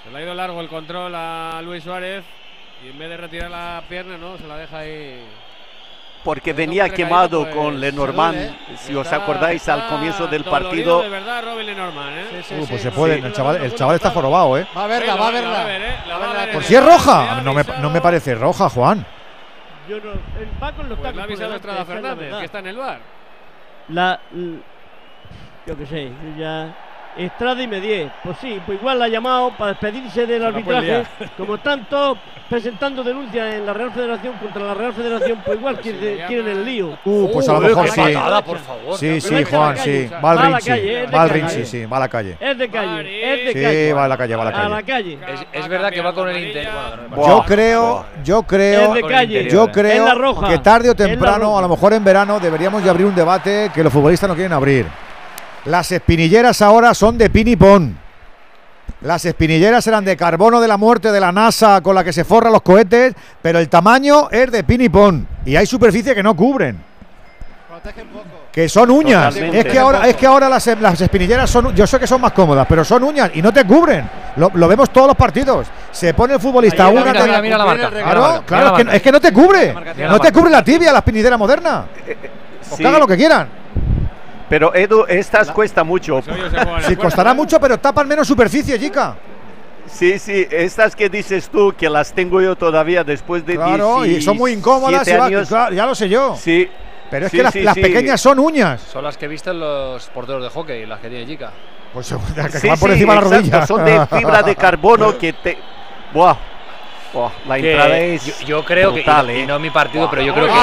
Se 0.04 0.10
le 0.10 0.18
ha 0.18 0.22
ido 0.22 0.34
largo 0.34 0.60
el 0.60 0.68
control 0.68 1.14
a 1.14 1.60
Luis 1.62 1.84
Suárez. 1.84 2.24
Y 2.84 2.88
en 2.90 2.98
vez 2.98 3.08
de 3.08 3.16
retirar 3.16 3.50
la 3.50 3.82
pierna, 3.88 4.18
no, 4.18 4.36
se 4.36 4.46
la 4.46 4.56
deja 4.58 4.78
ahí. 4.78 5.24
Porque 6.28 6.52
venía 6.52 6.90
quemado 6.90 7.44
pues, 7.44 7.54
con 7.54 7.80
Lenormand, 7.80 8.54
si 8.76 8.94
os 8.94 9.10
acordáis, 9.10 9.66
al 9.66 9.86
comienzo 9.88 10.26
del 10.26 10.44
partido. 10.44 11.00
de 11.00 11.08
verdad, 11.08 11.42
Robin 11.42 11.64
Lenormand, 11.64 12.18
¿eh? 12.18 12.42
Uh, 12.60 12.66
pues 12.66 12.82
se 12.82 12.90
puede. 12.90 13.14
El 13.18 13.32
chaval, 13.32 13.56
el 13.64 13.74
chaval 13.74 13.96
está 13.96 14.10
jorobado, 14.10 14.58
¿eh? 14.58 14.66
Va 14.76 14.84
a 14.84 14.86
verla, 14.88 15.14
va 15.14 15.28
a 15.28 15.30
verla. 15.30 15.76
¿eh? 15.76 15.94
Va 16.10 16.30
a 16.30 16.44
ver 16.44 16.52
Por 16.52 16.62
si 16.64 16.74
es 16.74 16.84
roja. 16.84 17.40
No 17.40 17.54
me, 17.54 17.64
no 17.80 17.88
me 17.88 18.02
parece 18.02 18.34
roja, 18.34 18.68
Juan. 18.68 19.06
Yo 19.88 19.96
no, 20.00 20.10
él 20.12 20.48
va 20.62 20.70
con 20.72 20.86
los 20.90 20.98
Pues 20.98 21.10
tacos 21.10 21.24
avisado 21.24 21.54
Estrada 21.54 21.78
la 21.78 21.84
Fernández, 21.86 22.18
verdad. 22.18 22.38
que 22.40 22.44
está 22.44 22.58
en 22.58 22.66
el 22.66 22.76
bar. 22.76 22.98
La, 23.88 24.20
l- 24.34 24.58
yo 25.66 25.78
qué 25.78 25.86
sé, 25.86 26.12
ya 26.38 26.76
Estrada 27.16 27.62
y 27.62 27.66
Medier. 27.68 28.12
Pues 28.22 28.36
sí, 28.36 28.60
pues 28.66 28.78
igual 28.78 28.98
la 28.98 29.06
ha 29.06 29.08
llamado 29.08 29.50
para 29.56 29.70
despedirse 29.70 30.26
del 30.26 30.44
arbitraje. 30.44 31.04
Como 31.38 31.56
todos 31.56 32.18
presentando 32.48 33.04
denuncias 33.04 33.54
en 33.54 33.66
la 33.66 33.74
Real 33.74 33.92
Federación 33.92 34.34
contra 34.38 34.64
la 34.64 34.74
Real 34.74 34.92
Federación, 34.94 35.42
pues 35.44 35.58
igual 35.58 35.78
quiere- 35.80 36.24
quieren 36.26 36.48
el 36.48 36.64
lío. 36.64 36.98
Uh, 37.04 37.30
pues 37.32 37.48
a 37.48 37.52
lo 37.54 37.60
mejor 37.60 37.88
sí. 37.90 38.00
patada, 38.00 38.42
por 38.44 38.58
favor. 38.58 38.96
Sí, 38.96 39.20
sí, 39.20 39.44
Juan, 39.44 39.74
calle, 39.76 40.08
sí. 40.08 40.14
Va 40.14 40.30
al 40.30 40.38
va 40.38 40.42
a 40.46 40.48
la 40.50 40.56
Rinchi. 40.56 40.68
calle, 40.70 41.02
es 41.04 41.10
de 41.10 41.16
Va 41.16 41.22
al 41.22 41.28
calle. 41.28 41.40
Rinchi, 41.42 41.64
sí, 41.66 41.84
va 41.84 41.96
a 41.96 42.00
la 42.00 42.08
calle. 42.08 42.36
Es 42.40 42.58
de 42.58 42.68
calle, 42.70 43.34
es 43.34 43.44
de 43.44 43.52
Sí, 43.52 43.62
calle. 43.62 43.92
va 43.92 44.04
a 44.04 44.08
la 44.08 44.16
calle, 44.16 44.36
va 44.36 44.42
a 44.42 44.44
la 44.50 44.50
A 44.64 44.68
la 44.68 44.82
calle. 44.82 45.18
calle. 45.18 45.34
Es, 45.34 45.46
es 45.64 45.68
verdad 45.68 45.90
que 45.92 46.00
va 46.00 46.14
con 46.14 46.28
el 46.28 46.36
Inter. 46.46 46.68
Bueno, 46.72 46.96
no 46.96 47.02
me 47.02 47.08
parece. 47.10 47.28
Yo 47.28 47.34
Buah, 47.36 47.46
creo, 47.46 48.06
yo 48.24 48.42
creo, 48.44 48.94
calle. 49.08 49.48
yo 49.50 49.68
creo 49.70 50.40
que 50.48 50.58
tarde 50.58 50.90
o 50.90 50.94
temprano, 50.94 51.58
a 51.58 51.60
lo 51.60 51.68
mejor 51.68 51.92
en 51.92 52.02
verano, 52.04 52.40
deberíamos 52.40 52.82
de 52.82 52.88
abrir 52.90 53.06
un 53.06 53.14
debate 53.14 53.70
que 53.74 53.82
los 53.84 53.92
futbolistas 53.92 54.28
no 54.28 54.34
quieren 54.34 54.52
abrir. 54.52 54.86
Las 55.66 55.92
espinilleras 55.92 56.62
ahora 56.62 56.94
son 56.94 57.18
de 57.18 57.28
pin 57.28 57.48
y 57.48 57.56
pon. 57.56 57.98
Las 59.00 59.24
espinilleras 59.24 59.86
eran 59.86 60.04
de 60.04 60.16
carbono 60.16 60.60
de 60.60 60.66
la 60.66 60.76
muerte 60.76 61.12
de 61.12 61.20
la 61.20 61.30
NASA 61.30 61.80
con 61.82 61.94
la 61.94 62.02
que 62.02 62.12
se 62.12 62.24
forran 62.24 62.52
los 62.52 62.62
cohetes, 62.62 63.14
pero 63.40 63.58
el 63.60 63.68
tamaño 63.68 64.28
es 64.30 64.50
de 64.50 64.64
pin 64.64 64.80
y 64.80 64.88
pon. 64.88 65.26
Y 65.44 65.54
hay 65.54 65.66
superficie 65.66 66.14
que 66.16 66.22
no 66.22 66.34
cubren. 66.34 66.76
Protegen 67.68 68.08
poco. 68.08 68.24
Que 68.50 68.68
son 68.68 68.90
uñas. 68.90 69.26
Totalmente. 69.34 69.58
Es 69.60 69.72
que 69.72 69.78
ahora, 69.78 70.08
es 70.08 70.16
que 70.16 70.26
ahora 70.26 70.48
las, 70.48 70.66
las 70.80 71.00
espinilleras 71.00 71.48
son, 71.48 71.72
yo 71.76 71.86
sé 71.86 72.00
que 72.00 72.08
son 72.08 72.20
más 72.20 72.32
cómodas, 72.32 72.66
pero 72.68 72.84
son 72.84 73.04
uñas 73.04 73.30
y 73.34 73.40
no 73.40 73.52
te 73.52 73.64
cubren. 73.64 74.08
Lo, 74.34 74.50
lo 74.54 74.66
vemos 74.66 74.90
todos 74.90 75.06
los 75.06 75.16
partidos. 75.16 75.68
Se 75.92 76.12
pone 76.12 76.34
el 76.34 76.40
futbolista 76.40 76.86
Ahí, 76.86 76.96
una 76.96 77.04
Mira, 77.12 77.24
mira, 77.24 77.40
mira 77.42 77.58
la 77.58 77.64
marca. 77.64 77.88
mira 77.90 77.98
la 78.00 78.04
Claro, 78.04 78.20
marca, 78.20 78.42
claro, 78.46 78.66
es 78.66 78.72
que, 78.72 78.84
marca. 78.84 78.96
es 78.96 79.02
que 79.02 79.12
no 79.12 79.20
te 79.20 79.32
cubre. 79.32 79.74
No 79.74 80.08
la 80.08 80.18
te 80.18 80.32
cubre 80.32 80.50
la 80.50 80.64
tibia 80.64 80.90
la 80.92 80.98
espinillera 80.98 81.36
moderna. 81.36 81.84
Pues 82.04 82.16
Sí, 82.62 82.82
que 82.82 82.86
hagan 82.88 83.00
lo 83.00 83.06
que 83.06 83.16
quieran. 83.16 83.48
Pero 84.48 84.74
Edu, 84.74 85.04
estas 85.08 85.50
cuesta 85.50 85.84
mucho. 85.84 86.20
Pues 86.22 86.36
cuerpo, 86.52 87.02
costará 87.02 87.32
¿eh? 87.32 87.34
mucho, 87.34 87.60
pero 87.60 87.78
tapan 87.78 88.08
menos 88.08 88.26
superficie, 88.26 88.78
chica. 88.78 89.14
Sí, 89.86 90.18
sí, 90.18 90.46
estas 90.50 90.94
que 90.94 91.08
dices 91.08 91.48
tú, 91.48 91.74
que 91.76 91.88
las 91.88 92.12
tengo 92.12 92.40
yo 92.42 92.56
todavía 92.56 93.04
después 93.04 93.44
de 93.46 93.54
Claro, 93.56 94.04
y 94.04 94.20
son 94.20 94.36
muy 94.36 94.52
incómodas. 94.52 95.04
17 95.04 95.16
y 95.16 95.18
va- 95.20 95.26
años. 95.26 95.48
claro, 95.48 95.74
ya 95.74 95.86
lo 95.86 95.94
sé 95.94 96.08
yo. 96.08 96.36
Sí, 96.36 96.68
Pero 97.10 97.26
es 97.26 97.30
sí, 97.32 97.38
que 97.38 97.42
las, 97.42 97.52
sí, 97.54 97.60
las 97.62 97.74
sí. 97.74 97.80
pequeñas 97.80 98.20
son 98.20 98.38
uñas. 98.38 98.80
Son 98.82 99.02
las 99.02 99.16
que 99.16 99.26
visten 99.28 99.58
los 99.58 100.06
porteros 100.08 100.42
de 100.42 100.50
hockey, 100.50 100.84
las 100.86 101.00
que 101.00 101.08
tiene 101.08 101.26
Chica. 101.26 101.52
Pues 101.94 102.14
que 102.52 102.58
Sí, 102.58 102.68
van 102.68 102.78
por 102.78 102.90
sí, 102.90 102.94
encima 102.94 103.14
de 103.14 103.20
la 103.22 103.26
rodilla. 103.36 103.66
Son 103.66 103.84
de 103.84 104.06
fibra 104.06 104.42
de 104.42 104.56
carbono 104.56 105.16
que 105.16 105.32
te. 105.32 105.58
Buah. 106.12 106.36
La 107.46 107.56
Que 107.56 107.70
entrada 107.72 107.98
es. 107.98 108.38
yo, 108.40 108.46
yo 108.46 108.64
creo 108.64 108.92
que, 108.92 109.02
brutal, 109.02 109.30
y, 109.30 109.34
¿eh? 109.34 109.40
y 109.40 109.46
no 109.46 109.54
es 109.56 109.60
mi 109.60 109.70
partido, 109.70 110.02
Buah. 110.02 110.10
pero 110.10 110.22
yo 110.22 110.34
creo 110.34 110.46
que 110.46 110.52
uy, 110.52 110.58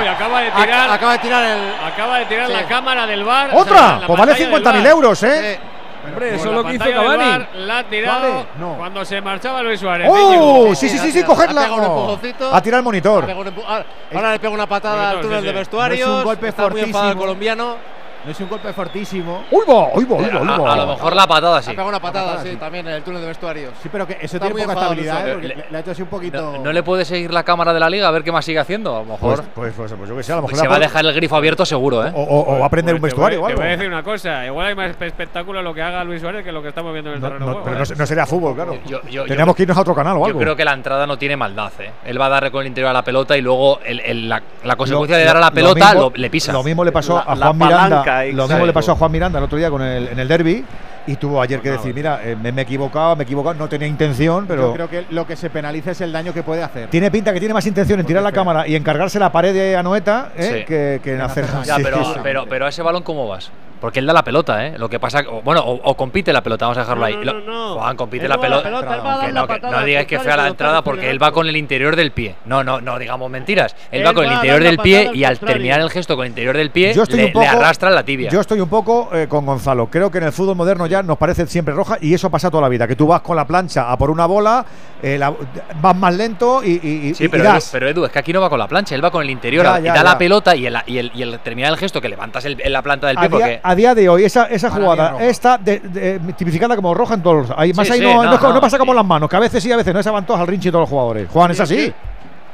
uy, 0.00 0.06
acaba 0.08 0.40
de 0.40 0.52
Ac- 0.52 0.56
tirar, 0.64 0.90
Acaba 0.90 1.12
de 1.12 1.18
tirar 1.18 1.44
el. 1.44 1.74
acaba 1.92 2.18
de 2.18 2.24
tirar 2.26 2.46
Sí. 2.48 2.52
la 2.52 2.64
cámara 2.66 3.06
del 3.06 3.24
bar. 3.24 3.50
¡Otra! 3.54 4.00
Pues 4.06 4.18
vale 4.18 4.34
50.000 4.34 4.86
euros, 4.86 5.22
¿eh? 5.22 5.52
Eh, 5.52 5.58
Hombre, 6.04 6.34
eso 6.34 6.50
lo 6.52 6.64
que 6.64 6.74
hizo 6.74 6.84
Cavani. 6.84 7.24
VAR, 7.24 7.48
La 7.54 7.78
ha 7.78 7.84
tirado 7.84 8.20
Vale, 8.32 8.46
no. 8.58 8.74
cuando 8.76 9.04
se 9.04 9.20
marchaba 9.20 9.62
Luis 9.62 9.78
Suárez. 9.78 10.08
¡Oh! 10.10 10.74
Sí, 10.74 10.88
sí, 10.88 10.98
sí, 10.98 11.12
sí, 11.12 11.20
ha 11.20 11.24
cogerla. 11.24 11.68
Oh. 11.72 11.76
empujoncito. 11.84 12.52
Ha 12.52 12.60
tirado 12.60 12.78
el 12.80 12.84
monitor. 12.84 13.30
Ha 13.30 13.34
ah, 13.68 13.84
Ahora 14.12 14.32
le 14.32 14.38
pega 14.40 14.52
una 14.52 14.66
patada 14.66 15.10
al 15.10 15.16
Monitor, 15.18 15.22
túnel 15.22 15.40
sí, 15.40 15.46
de 15.46 15.52
sí. 15.52 15.58
vestuarios. 15.58 16.08
No 16.08 16.14
es 16.14 16.18
un 16.18 16.24
golpe 16.24 16.48
Está 16.48 16.68
muy 16.68 16.80
enfadado 16.80 16.86
el 16.86 16.92
fortísimo. 16.92 17.20
colombiano. 17.20 17.76
No 18.24 18.30
es 18.30 18.38
un 18.40 18.48
golpe 18.48 18.72
fortísimo. 18.72 19.44
¡Uy, 19.50 19.62
va! 19.68 19.88
¡Uy, 19.94 20.04
va! 20.04 20.16
¡Uy, 20.16 20.46
va! 20.46 20.72
a, 20.72 20.76
lo 20.76 20.86
mejor 20.86 21.16
la 21.16 21.26
patada 21.26 21.56
Ha 21.58 21.62
sí. 21.62 21.70
pegado 21.70 21.88
una 21.88 22.00
patada, 22.00 22.26
patada, 22.26 22.42
sí, 22.44 22.50
sí. 22.50 22.56
también 22.56 22.86
en 22.86 22.94
el 22.94 23.02
túnel 23.02 23.20
de 23.20 23.26
vestuarios. 23.26 23.72
Sí, 23.82 23.88
pero 23.90 24.06
que 24.06 24.12
eso 24.14 24.36
Está 24.36 24.38
tiene 24.46 24.52
muy 24.52 24.62
poca 24.62 24.72
estabilidad, 24.74 25.28
¿eh? 25.28 25.36
Le, 25.40 25.64
le 25.70 25.76
ha 25.76 25.80
hecho 25.80 25.90
así 25.90 26.02
un 26.02 26.08
poquito. 26.08 26.40
No, 26.40 26.58
no 26.58 26.72
le 26.72 26.82
puede 26.84 27.04
seguir 27.04 27.32
la 27.32 27.42
cámara 27.42 27.72
de 27.72 27.80
la 27.80 27.90
liga 27.90 28.06
a 28.06 28.10
ver 28.12 28.22
qué 28.22 28.30
más 28.30 28.44
sigue 28.44 28.60
haciendo. 28.60 28.96
A 28.96 29.00
lo 29.00 29.04
Pues, 29.06 29.20
mejor 29.20 29.44
pues, 29.54 29.74
pues, 29.74 29.92
pues 29.92 30.08
yo 30.08 30.16
que 30.16 30.22
sé, 30.22 30.32
a 30.32 30.36
lo 30.36 30.42
mejor 30.42 30.56
se 30.58 30.68
va 30.68 30.76
a 30.76 30.78
dejar 30.78 31.04
el 31.04 31.12
grifo 31.14 31.34
abierto 31.36 31.66
seguro, 31.66 32.06
¿eh? 32.06 32.12
o, 32.14 32.22
o- 32.22 32.56
o 32.56 32.58
va 32.60 32.66
a 32.66 32.70
prender 32.70 32.94
un 32.94 33.00
Pues 33.00 33.12
te 33.14 33.20
voy- 33.20 33.30
vestuario 33.30 33.42
o 33.44 33.48
Te 33.48 33.54
voy 33.56 33.66
a 33.66 33.76
decir 33.76 33.88
una 33.88 34.02
cosa, 34.04 34.46
igual 34.46 34.66
hay 34.68 34.74
más 34.76 34.90
espectáculo 35.00 35.60
lo 35.62 35.74
que 35.74 35.82
haga 35.82 36.04
Luis 36.04 36.20
Suárez 36.20 36.44
que 36.44 36.52
lo 36.52 36.62
que 36.62 36.68
estamos 36.68 36.92
viendo 36.92 37.10
en 37.10 37.16
el 37.16 37.20
No, 37.22 37.26
terreno 37.28 37.46
no, 37.46 37.52
juego. 37.52 37.64
pero 37.64 37.76
¿eh? 37.76 37.78
no, 37.80 37.86
se- 37.86 37.96
no 37.96 38.06
sería 38.06 38.24
fútbol, 38.26 38.54
claro. 38.54 38.74
Yo- 38.86 39.00
yo- 39.02 39.08
yo- 39.10 39.26
Tenemos 39.26 39.56
que 39.56 39.62
irnos 39.64 39.76
a 39.76 39.80
otro 39.80 39.94
canal 39.96 40.16
o 40.16 40.20
Yo 40.20 40.26
algo. 40.26 40.38
creo 40.38 40.54
que 40.56 40.64
la 40.64 40.74
entrada 40.74 41.06
no 41.08 41.18
tiene 41.18 41.36
maldad, 41.36 41.72
¿eh? 41.80 41.90
Él 42.04 42.20
va 42.20 42.26
a 42.26 42.28
darle 42.28 42.52
con 42.52 42.60
el 42.60 42.68
interior 42.68 42.90
a 42.90 42.92
la 42.92 43.02
pelota 43.02 43.36
y 43.36 43.40
luego 43.40 43.80
el- 43.84 43.98
el- 44.00 44.28
la, 44.28 44.40
la 44.62 44.76
consecuencia 44.76 45.16
de 45.16 45.24
dar 45.24 45.36
a 45.36 45.40
la 45.40 45.50
pelota 45.50 45.94
le 46.14 46.30
pisa. 46.30 46.52
Lo 46.52 46.62
mismo 46.62 46.84
le 46.84 46.92
pasó 46.92 47.18
a 47.18 47.34
Juan 47.36 47.58
Miranda. 47.58 48.11
Lo 48.32 48.48
mismo 48.48 48.66
le 48.66 48.72
pasó 48.72 48.92
a 48.92 48.94
Juan 48.96 49.12
Miranda 49.12 49.38
el 49.38 49.44
otro 49.44 49.58
día 49.58 49.70
con 49.70 49.82
el, 49.82 50.08
en 50.08 50.18
el 50.18 50.28
derby. 50.28 50.64
Y 51.04 51.16
tuvo 51.16 51.42
ayer 51.42 51.60
que 51.60 51.70
decir, 51.72 51.92
mira, 51.92 52.20
eh, 52.22 52.36
me, 52.40 52.52
me 52.52 52.60
he 52.60 52.64
equivocado, 52.64 53.16
me 53.16 53.22
he 53.22 53.24
equivocado, 53.24 53.54
no 53.56 53.68
tenía 53.68 53.88
intención, 53.88 54.46
pero 54.46 54.68
Yo 54.68 54.74
creo 54.74 54.88
que 54.88 55.04
lo 55.10 55.26
que 55.26 55.34
se 55.34 55.50
penaliza 55.50 55.90
es 55.90 56.00
el 56.00 56.12
daño 56.12 56.32
que 56.32 56.44
puede 56.44 56.62
hacer. 56.62 56.90
tiene 56.90 57.10
pinta 57.10 57.32
que 57.32 57.40
tiene 57.40 57.52
más 57.52 57.66
intención 57.66 57.98
en 57.98 58.06
tirar 58.06 58.22
la 58.22 58.30
cámara 58.30 58.68
y 58.68 58.76
encargarse 58.76 59.18
la 59.18 59.32
pared 59.32 59.52
de 59.52 59.76
Anoeta 59.76 60.30
¿eh? 60.36 60.58
Sí. 60.60 60.64
que, 60.64 61.00
que 61.02 61.14
en 61.14 61.20
hacer. 61.20 61.44
Ya, 61.64 61.74
sí, 61.76 61.82
pero, 61.82 62.04
sí. 62.04 62.20
pero, 62.22 62.46
pero 62.48 62.66
a 62.66 62.68
ese 62.68 62.82
balón, 62.82 63.02
¿cómo 63.02 63.26
vas? 63.26 63.50
Porque 63.82 63.98
él 63.98 64.06
da 64.06 64.12
la 64.12 64.22
pelota, 64.22 64.64
¿eh? 64.64 64.78
Lo 64.78 64.88
que 64.88 65.00
pasa, 65.00 65.24
o- 65.28 65.42
bueno, 65.42 65.60
o, 65.60 65.72
o 65.74 65.96
compite 65.96 66.32
la 66.32 66.40
pelota, 66.40 66.66
vamos 66.66 66.78
a 66.78 66.82
dejarlo 66.82 67.00
No, 67.00 67.06
ahí. 67.06 67.16
no, 67.26 67.32
no, 67.32 67.40
no. 67.40 67.74
Juan, 67.74 67.96
compite 67.96 68.24
Él 68.26 68.28
la 68.30 68.40
pelota. 68.40 68.62
pelota, 68.62 69.26
Que 69.26 69.32
no, 69.32 69.46
que 69.48 69.54
patada 69.54 69.84
digas 69.84 70.06
que 70.06 70.20
fea 70.20 70.36
la 70.36 70.46
entrada 70.46 70.82
porque 70.82 71.10
él 71.10 71.20
va 71.20 71.32
con 71.32 71.48
el 71.48 71.56
interior 71.56 71.96
del 71.96 72.12
pie. 72.12 72.36
No, 72.44 72.62
no, 72.62 72.80
no 72.80 72.96
digamos 72.98 73.28
mentiras. 73.28 73.74
Él, 73.90 74.00
Él 74.02 74.06
va 74.06 74.14
con 74.14 74.24
el 74.24 74.32
interior 74.34 74.62
del 74.62 74.78
pie 74.78 75.10
y 75.12 75.24
al 75.24 75.32
contrario. 75.34 75.54
terminar 75.56 75.80
el 75.80 75.90
gesto 75.90 76.14
con 76.14 76.24
el 76.26 76.30
interior 76.30 76.56
del 76.56 76.70
pie 76.70 76.94
Yo 76.94 77.02
estoy 77.02 77.18
le, 77.18 77.24
un 77.26 77.32
poco- 77.32 77.42
le 77.44 77.48
arrastra 77.50 77.90
la 77.90 78.04
tibia. 78.04 78.30
Yo 78.30 78.40
estoy 78.40 78.60
un 78.60 78.68
poco 78.68 79.10
eh, 79.12 79.26
con 79.28 79.44
Gonzalo. 79.44 79.88
Creo 79.90 80.12
que 80.12 80.18
en 80.18 80.24
el 80.24 80.32
fútbol 80.32 80.54
moderno 80.54 80.86
ya 80.86 81.02
nos 81.02 81.18
parece 81.18 81.44
siempre 81.48 81.74
roja 81.74 81.98
y 82.00 82.14
eso 82.14 82.30
pasa 82.30 82.50
toda 82.52 82.62
la 82.62 82.68
vida. 82.68 82.86
Que 82.86 82.94
tú 82.94 83.08
vas 83.08 83.20
con 83.22 83.34
la 83.34 83.44
plancha 83.48 83.90
a 83.90 83.98
por 83.98 84.10
una 84.10 84.26
bola, 84.26 84.64
eh, 85.02 85.18
la- 85.18 85.34
vas 85.80 85.96
más 85.96 86.14
lento 86.14 86.62
y, 86.62 86.74
y- 86.74 87.14
Sí, 87.16 87.24
y 87.24 87.28
pero 87.28 87.42
Edu, 87.42 87.52
das. 87.54 87.68
pero 87.72 87.88
Edu, 87.88 88.04
es 88.04 88.12
que 88.12 88.20
aquí 88.20 88.32
no 88.32 88.40
va 88.40 88.48
con 88.48 88.60
la 88.60 88.68
plancha, 88.68 88.94
él 88.94 89.04
va 89.04 89.10
con 89.10 89.24
el 89.24 89.30
interior 89.30 89.64
Ya, 89.64 89.80
y 89.80 89.82
da 89.82 89.94
ya. 89.96 90.02
la 90.04 90.16
pelota 90.18 90.54
y 90.54 90.66
el, 90.66 90.76
y, 90.86 90.98
el, 90.98 91.10
y 91.14 91.22
el 91.22 91.40
terminar 91.40 91.72
el 91.72 91.78
gesto 91.78 92.00
que 92.00 92.08
levantas 92.08 92.44
el- 92.44 92.60
en 92.62 92.72
la 92.72 92.80
planta 92.82 93.08
del 93.08 93.16
pie 93.16 93.28
porque 93.28 93.60
a 93.72 93.74
día 93.74 93.94
de 93.94 94.08
hoy, 94.08 94.24
esa, 94.24 94.46
esa 94.46 94.70
jugada 94.70 95.22
está 95.24 95.58
de- 95.58 95.80
de- 95.80 96.18
tipificada 96.36 96.76
como 96.76 96.94
roja 96.94 97.14
en 97.14 97.22
todos 97.22 97.48
los. 97.48 97.58
Ahí, 97.58 97.72
más 97.72 97.86
Sí, 97.86 97.94
ahí 97.94 97.98
sí, 97.98 98.04
no, 98.04 98.22
no, 98.22 98.30
no 98.32 98.38
no, 98.38 98.52
no 98.54 98.60
pasa 98.60 98.78
como 98.78 98.94
las 98.94 99.04
manos, 99.04 99.28
que 99.28 99.36
a 99.36 99.40
veces 99.40 99.62
sí, 99.62 99.72
a 99.72 99.76
veces 99.76 99.92
no. 99.92 100.00
Esa 100.00 100.10
van 100.12 100.24
todos 100.24 100.40
al 100.40 100.46
rinche 100.46 100.70
todos 100.70 100.82
los 100.82 100.90
jugadores. 100.90 101.28
Juan, 101.30 101.50
es 101.50 101.60
así. 101.60 101.92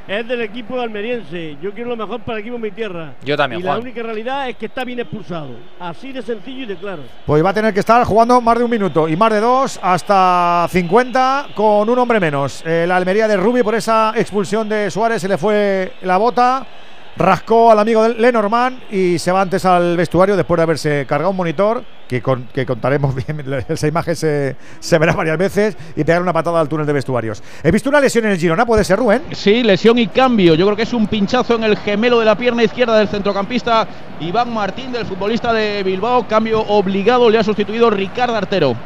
Es 0.07 0.27
del 0.27 0.41
equipo 0.41 0.81
almeriense. 0.81 1.59
Yo 1.61 1.71
quiero 1.75 1.91
lo 1.91 1.97
mejor 1.97 2.21
para 2.21 2.39
el 2.39 2.41
equipo 2.41 2.57
de 2.57 2.63
mi 2.63 2.71
tierra. 2.71 3.13
Yo 3.23 3.37
también, 3.37 3.61
Y 3.61 3.65
la 3.65 3.73
Juan. 3.73 3.83
única 3.83 4.03
realidad 4.03 4.49
es 4.49 4.57
que 4.57 4.65
está 4.65 4.83
bien 4.83 5.01
expulsado. 5.01 5.49
Así 5.79 6.13
de 6.13 6.23
sencillo 6.23 6.63
y 6.63 6.67
de 6.67 6.77
claro. 6.77 7.03
Pues 7.27 7.45
va 7.45 7.51
a 7.51 7.53
tener 7.53 7.75
que 7.75 7.81
estar 7.81 8.03
jugando 8.05 8.41
más 8.41 8.57
de 8.57 8.65
un 8.65 8.71
minuto 8.71 9.07
y 9.07 9.17
más 9.19 9.31
de 9.31 9.41
dos 9.41 9.79
hasta 9.83 10.67
50 10.71 11.49
con 11.55 11.91
un 11.91 11.99
hombre 11.99 12.21
menos. 12.21 12.63
Eh, 12.65 12.87
la 12.89 12.97
Almería 12.97 13.29
de 13.29 13.37
Rubi 13.37 13.63
por 13.63 13.75
esa 13.75 14.15
expulsión 14.17 14.67
de 14.67 14.91
Suárez 14.91 15.21
se 15.21 15.29
le 15.29 15.37
fue 15.37 15.93
la 16.01 16.17
bota. 16.17 16.67
Rascó 17.19 17.73
al 17.73 17.81
amigo 17.81 18.05
de 18.05 18.15
Lenormand 18.15 18.79
y 18.93 19.19
se 19.19 19.33
va 19.33 19.41
antes 19.41 19.65
al 19.65 19.97
vestuario 19.97 20.37
después 20.37 20.57
de 20.57 20.63
haberse 20.63 21.07
cargado 21.09 21.33
un 21.33 21.37
monitor, 21.37 21.83
que, 22.07 22.23
que 22.55 22.65
contaremos 22.65 23.13
bien, 23.27 23.45
esa 23.69 23.89
imagen 23.89 24.15
se, 24.15 24.55
se 24.79 24.99
verá 24.99 25.15
varias 25.15 25.37
veces, 25.37 25.77
y 25.97 26.05
pegar 26.05 26.23
una 26.23 26.33
patada 26.33 26.61
al 26.61 26.69
túnel 26.69 26.87
de 26.87 26.93
vestuarios. 26.93 27.43
He 27.65 27.73
visto 27.73 27.89
una 27.89 28.01
lesión 28.01 28.25
en 28.27 28.31
el 28.31 28.39
Girona, 28.39 28.65
¿puede 28.65 28.85
ser 28.85 29.01
Rubén? 29.01 29.23
Sí, 29.33 29.65
lesión 29.65 29.99
y 29.99 30.07
cambio. 30.07 30.55
Yo 30.55 30.65
creo 30.67 30.77
que 30.77 30.85
es 30.85 30.93
un 30.93 31.09
pinchazo 31.09 31.57
en 31.57 31.65
el 31.65 31.77
gemelo 31.79 32.21
de 32.21 32.25
la 32.25 32.37
pierna 32.37 32.63
izquierda 32.63 32.97
del 32.97 33.09
centrocampista 33.09 33.89
Iván 34.21 34.55
Martín, 34.55 34.93
del 34.93 35.05
futbolista 35.05 35.53
de 35.53 35.83
Bilbao. 35.83 36.29
Cambio 36.29 36.61
obligado, 36.61 37.29
le 37.31 37.39
ha 37.39 37.43
sustituido 37.43 37.91
Ricardo 37.91 38.37
Artero. 38.37 38.77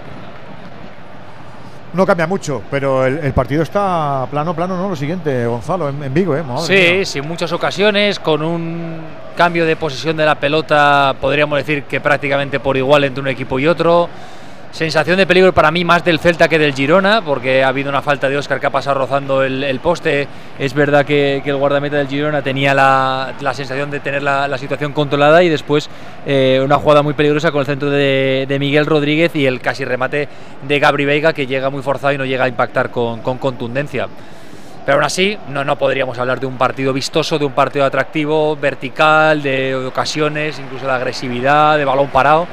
No 1.95 2.07
cambia 2.07 2.26
mucho, 2.26 2.62
pero 2.70 3.05
el, 3.05 3.18
el 3.18 3.32
partido 3.34 3.62
está 3.62 4.26
plano, 4.30 4.55
plano, 4.55 4.76
¿no? 4.78 4.88
Lo 4.88 4.97
siguiente, 4.97 5.45
Gonzalo, 5.47 5.90
en, 5.90 6.03
en 6.03 6.14
Vigo, 6.14 6.34
¿eh? 6.34 6.43
Madre 6.43 6.66
Sí, 6.66 6.95
mía. 6.97 7.05
sí, 7.05 7.18
en 7.18 7.28
muchas 7.28 7.53
ocasiones, 7.53 8.18
con 8.18 8.43
un 8.43 9.01
cambio 9.36 9.66
de 9.66 9.76
posesión 9.76 10.16
de 10.16 10.24
la 10.24 10.34
pelota, 10.36 11.14
podríamos 11.20 11.59
decir 11.59 11.84
que 11.84 12.01
prácticamente 12.01 12.61
por 12.61 12.76
igual 12.78 13.05
entre 13.05 13.20
un 13.20 13.28
equipo 13.28 13.59
y 13.59 13.66
otro. 13.66 14.09
Sensación 14.72 15.18
de 15.18 15.26
peligro 15.26 15.52
para 15.52 15.70
mí 15.70 15.84
más 15.84 16.02
del 16.02 16.18
Celta 16.18 16.48
que 16.48 16.58
del 16.58 16.72
Girona, 16.72 17.20
porque 17.20 17.62
ha 17.62 17.68
habido 17.68 17.90
una 17.90 18.00
falta 18.00 18.30
de 18.30 18.38
Oscar 18.38 18.58
que 18.58 18.66
ha 18.66 18.70
pasado 18.70 19.00
rozando 19.00 19.42
el, 19.42 19.78
poste. 19.80 20.26
Es 20.58 20.72
verdad 20.72 21.04
que, 21.04 21.42
el 21.44 21.56
guardameta 21.56 21.98
del 21.98 22.08
Girona 22.08 22.40
tenía 22.40 22.72
la, 22.72 23.34
sensación 23.52 23.90
de 23.90 24.00
tener 24.00 24.22
la, 24.22 24.56
situación 24.56 24.94
controlada 24.94 25.42
y 25.42 25.50
después 25.50 25.90
eh, 26.24 26.58
una 26.64 26.76
jugada 26.76 27.02
muy 27.02 27.12
peligrosa 27.12 27.52
con 27.52 27.60
el 27.60 27.66
centro 27.66 27.90
de, 27.90 28.46
de 28.48 28.58
Miguel 28.58 28.86
Rodríguez 28.86 29.36
y 29.36 29.44
el 29.44 29.60
casi 29.60 29.84
remate 29.84 30.26
de 30.66 30.78
Gabri 30.78 31.04
Veiga 31.04 31.34
que 31.34 31.46
llega 31.46 31.68
muy 31.68 31.82
forzado 31.82 32.14
y 32.14 32.18
no 32.18 32.24
llega 32.24 32.44
a 32.44 32.48
impactar 32.48 32.90
con, 32.90 33.20
con 33.20 33.36
contundencia. 33.36 34.08
Pero 34.86 34.96
aún 34.96 35.04
así, 35.04 35.36
no, 35.48 35.64
no 35.64 35.76
podríamos 35.76 36.18
hablar 36.18 36.40
de 36.40 36.46
un 36.46 36.56
partido 36.56 36.94
vistoso, 36.94 37.38
de 37.38 37.44
un 37.44 37.52
partido 37.52 37.84
atractivo, 37.84 38.56
vertical, 38.56 39.42
de 39.42 39.76
ocasiones, 39.76 40.58
incluso 40.58 40.86
de 40.86 40.92
agresividad, 40.92 41.76
de 41.76 41.84
balón 41.84 42.08
parado. 42.08 42.48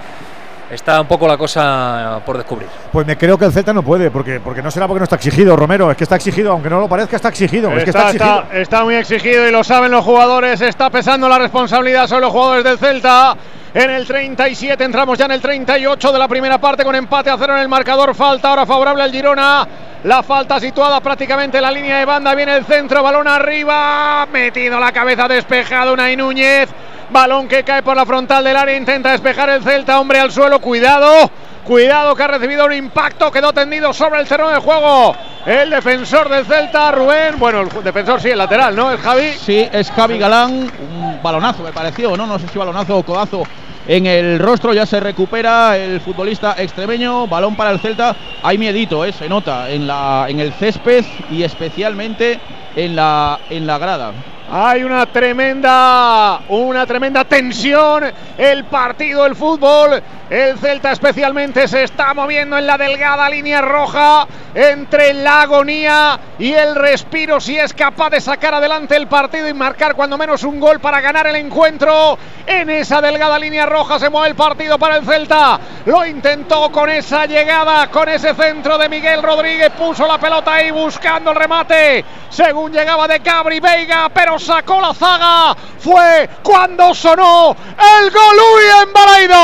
Está 0.72 1.02
un 1.02 1.08
poco 1.08 1.28
la 1.28 1.38
cosa 1.38 2.20
por 2.26 2.38
descubrir. 2.38 2.68
Pues 2.92 3.06
me 3.08 3.18
creo 3.18 3.38
que 3.38 3.46
el 3.46 3.52
Celta 3.52 3.74
no 3.74 3.82
puede, 3.84 4.12
porque, 4.12 4.40
porque 4.40 4.62
no 4.62 4.70
será 4.72 4.88
porque 4.88 5.00
no 5.00 5.04
está 5.06 5.16
exigido, 5.16 5.56
Romero. 5.56 5.90
Es 5.92 5.98
que 5.98 6.04
está 6.04 6.16
exigido, 6.16 6.52
aunque 6.52 6.70
no 6.70 6.80
lo 6.80 6.88
parezca, 6.88 7.16
está 7.16 7.30
exigido. 7.30 7.72
es 7.72 7.84
que 7.84 7.90
está, 7.90 8.10
exigido. 8.12 8.40
está- 8.44 8.58
está 8.60 8.84
muy 8.84 8.96
exigido 8.96 9.48
y 9.48 9.52
lo 9.52 9.64
saben 9.64 9.92
los 9.92 10.04
jugadores. 10.06 10.62
Está 10.62 10.90
pesando 10.90 11.28
la 11.30 11.40
responsabilidad 11.40 12.08
sobre 12.08 12.22
los 12.22 12.32
jugadores 12.32 12.64
del 12.64 12.78
Celta. 12.78 13.36
En 13.72 13.92
el 13.92 14.08
37 14.08 14.84
entramos 14.84 15.16
ya 15.16 15.26
en 15.26 15.32
el 15.32 15.42
38 15.42 16.12
de 16.12 16.18
la 16.18 16.28
primera 16.28 16.58
parte 16.58 16.84
con 16.84 16.96
empate 16.96 17.30
a 17.30 17.38
cero 17.38 17.54
en 17.54 17.60
el 17.60 17.70
marcador. 17.70 18.16
Falta 18.16 18.50
ahora 18.50 18.66
favorable 18.66 19.04
al 19.04 19.12
Girona. 19.12 19.68
La 20.06 20.24
falta 20.24 20.60
situada 20.60 21.00
prácticamente 21.02 21.58
en 21.58 21.64
la 21.64 21.72
línea 21.72 22.00
de 22.00 22.06
banda. 22.06 22.34
Viene 22.34 22.56
el 22.56 22.66
centro, 22.66 23.04
balón 23.04 23.28
arriba. 23.28 24.26
Metido 24.32 24.80
la 24.80 24.92
cabeza 24.92 25.28
despejado 25.28 25.94
Unai 25.94 26.16
Núñez. 26.16 26.68
Balón 27.12 27.48
que 27.48 27.64
cae 27.64 27.84
por 27.84 27.96
la 27.96 28.08
frontal 28.08 28.44
del 28.44 28.58
área. 28.58 28.76
Intenta 28.76 29.12
despejar 29.12 29.50
el 29.52 29.64
Celta. 29.64 30.00
Hombre 30.00 30.20
al 30.20 30.32
suelo. 30.32 30.60
Cuidado. 30.60 31.30
Cuidado 31.70 32.16
que 32.16 32.24
ha 32.24 32.28
recibido 32.28 32.66
un 32.66 32.74
impacto. 32.74 33.32
Quedó 33.32 33.54
tendido 33.54 33.94
sobre 33.94 34.20
el 34.20 34.28
terreno 34.28 34.50
de 34.50 34.58
juego. 34.58 35.16
El 35.46 35.70
defensor 35.70 36.28
del 36.28 36.44
Celta, 36.44 36.92
Rubén. 36.92 37.38
Bueno, 37.38 37.62
el 37.62 37.84
defensor 37.84 38.20
sí, 38.20 38.30
el 38.30 38.40
lateral, 38.40 38.76
¿no? 38.76 38.92
El 38.92 38.98
Javi. 38.98 39.34
Sí, 39.34 39.70
es 39.72 39.92
Javi 39.92 40.18
Galán, 40.18 40.52
un 40.52 41.20
balonazo 41.22 41.62
me 41.62 41.72
pareció, 41.72 42.18
¿no? 42.18 42.26
No 42.26 42.40
sé 42.40 42.48
si 42.48 42.58
balonazo 42.58 42.98
o 42.98 43.04
codazo 43.04 43.44
en 43.88 44.08
el 44.08 44.40
rostro, 44.40 44.74
ya 44.74 44.88
se 44.88 45.00
recupera 45.00 45.78
el 45.78 46.02
futbolista 46.02 46.56
extremeño, 46.58 47.28
balón 47.28 47.56
para 47.56 47.70
el 47.70 47.80
Celta, 47.80 48.16
hay 48.42 48.58
miedito, 48.58 49.06
¿eh? 49.06 49.12
se 49.12 49.30
nota 49.30 49.70
en, 49.70 49.86
la, 49.86 50.26
en 50.28 50.40
el 50.40 50.54
césped 50.54 51.06
y 51.30 51.44
especialmente 51.44 52.40
en 52.76 52.96
la, 52.96 53.40
en 53.50 53.68
la 53.68 53.78
grada. 53.78 54.12
Hay 54.52 54.84
una 54.84 55.06
tremenda, 55.06 56.42
una 56.50 56.88
tremenda 56.88 57.24
tensión. 57.24 58.04
El 58.36 58.66
partido, 58.66 59.26
el 59.28 59.36
fútbol. 59.36 60.02
El 60.28 60.58
Celta 60.60 60.92
especialmente 60.92 61.68
se 61.68 61.84
está 61.84 62.14
moviendo 62.14 62.58
en 62.58 62.68
la 62.68 62.78
delgada 62.78 63.28
línea 63.30 63.62
roja 63.62 64.28
entre 64.54 65.14
la 65.14 65.42
agonía 65.42 66.20
y 66.38 66.54
el 66.54 66.76
respiro. 66.76 67.40
Si 67.40 67.58
es 67.58 67.74
capaz 67.74 68.12
de 68.12 68.22
sacar 68.22 68.54
adelante 68.54 68.96
el 68.96 69.08
partido 69.08 69.48
y 69.48 69.54
marcar 69.54 69.96
cuando 69.96 70.18
menos 70.18 70.44
un 70.44 70.60
gol 70.60 70.80
para 70.80 71.02
ganar 71.02 71.28
el 71.28 71.36
encuentro. 71.36 72.18
En 72.46 72.70
esa 72.70 73.02
delgada 73.02 73.38
línea 73.38 73.66
roja 73.66 74.00
se 74.00 74.10
mueve 74.10 74.30
el 74.30 74.36
partido 74.36 74.80
para 74.80 74.98
el 74.98 75.06
Celta. 75.06 75.60
Lo 75.86 76.06
intentó 76.06 76.72
con 76.72 76.90
esa 76.90 77.26
llegada, 77.26 77.88
con 77.88 78.10
ese 78.10 78.34
centro 78.34 78.78
de 78.78 78.90
Miguel 78.90 79.22
Rodríguez. 79.22 79.72
Puso 79.72 80.08
la 80.08 80.18
pelota 80.18 80.56
ahí 80.56 80.72
buscando 80.72 81.32
el 81.32 81.38
remate. 81.38 82.06
Según 82.30 82.72
llegaba 82.72 83.08
de 83.08 83.20
Cabri 83.20 83.60
Veiga, 83.60 84.10
pero 84.10 84.39
sacó 84.40 84.80
la 84.82 84.94
zaga. 84.94 85.56
Fue 85.80 86.30
cuando 86.42 86.94
sonó 86.96 87.56
el 87.78 88.12
Golui 88.12 88.66
en 88.84 88.94
Balaido. 88.94 89.40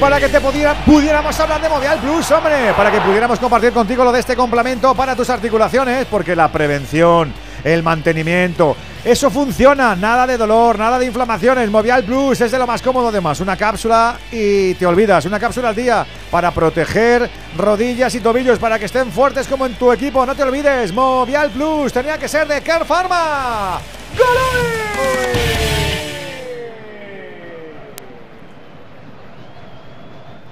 Para 0.00 0.18
que 0.18 0.28
te 0.28 0.40
pudiera, 0.40 0.74
pudiéramos 0.84 1.38
hablar 1.38 1.60
de 1.60 1.68
Movial 1.68 1.98
Plus, 1.98 2.30
hombre, 2.32 2.72
para 2.76 2.90
que 2.90 3.00
pudiéramos 3.00 3.38
compartir 3.38 3.72
contigo 3.72 4.02
lo 4.04 4.10
de 4.10 4.20
este 4.20 4.34
complemento 4.34 4.94
para 4.94 5.14
tus 5.14 5.30
articulaciones, 5.30 6.06
porque 6.10 6.34
la 6.34 6.48
prevención, 6.48 7.32
el 7.64 7.82
mantenimiento, 7.82 8.76
eso 9.04 9.30
funciona, 9.30 9.96
nada 9.96 10.28
de 10.28 10.36
dolor, 10.36 10.78
nada 10.78 10.96
de 10.96 11.06
inflamaciones. 11.06 11.68
Movial 11.70 12.04
Plus 12.04 12.40
es 12.40 12.52
de 12.52 12.58
lo 12.58 12.68
más 12.68 12.80
cómodo 12.82 13.08
además, 13.08 13.40
una 13.40 13.56
cápsula 13.56 14.16
y 14.30 14.74
te 14.74 14.86
olvidas, 14.86 15.24
una 15.24 15.40
cápsula 15.40 15.70
al 15.70 15.74
día 15.74 16.06
para 16.30 16.52
proteger 16.52 17.28
rodillas 17.56 18.14
y 18.14 18.20
tobillos 18.20 18.60
para 18.60 18.78
que 18.78 18.84
estén 18.84 19.10
fuertes 19.10 19.48
como 19.48 19.66
en 19.66 19.74
tu 19.74 19.92
equipo. 19.92 20.24
No 20.24 20.36
te 20.36 20.44
olvides, 20.44 20.92
Movial 20.92 21.50
Plus 21.50 21.92
tenía 21.92 22.16
que 22.16 22.28
ser 22.28 22.46
de 22.46 22.60
Care 22.60 22.84
Pharma. 22.84 23.80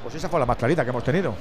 Pues 0.03 0.15
esa 0.17 0.29
fue 0.29 0.41
la 0.41 0.47
más 0.47 0.57
clarita 0.57 0.83
que 0.83 0.91
hemos 0.91 1.05
tenido. 1.05 1.37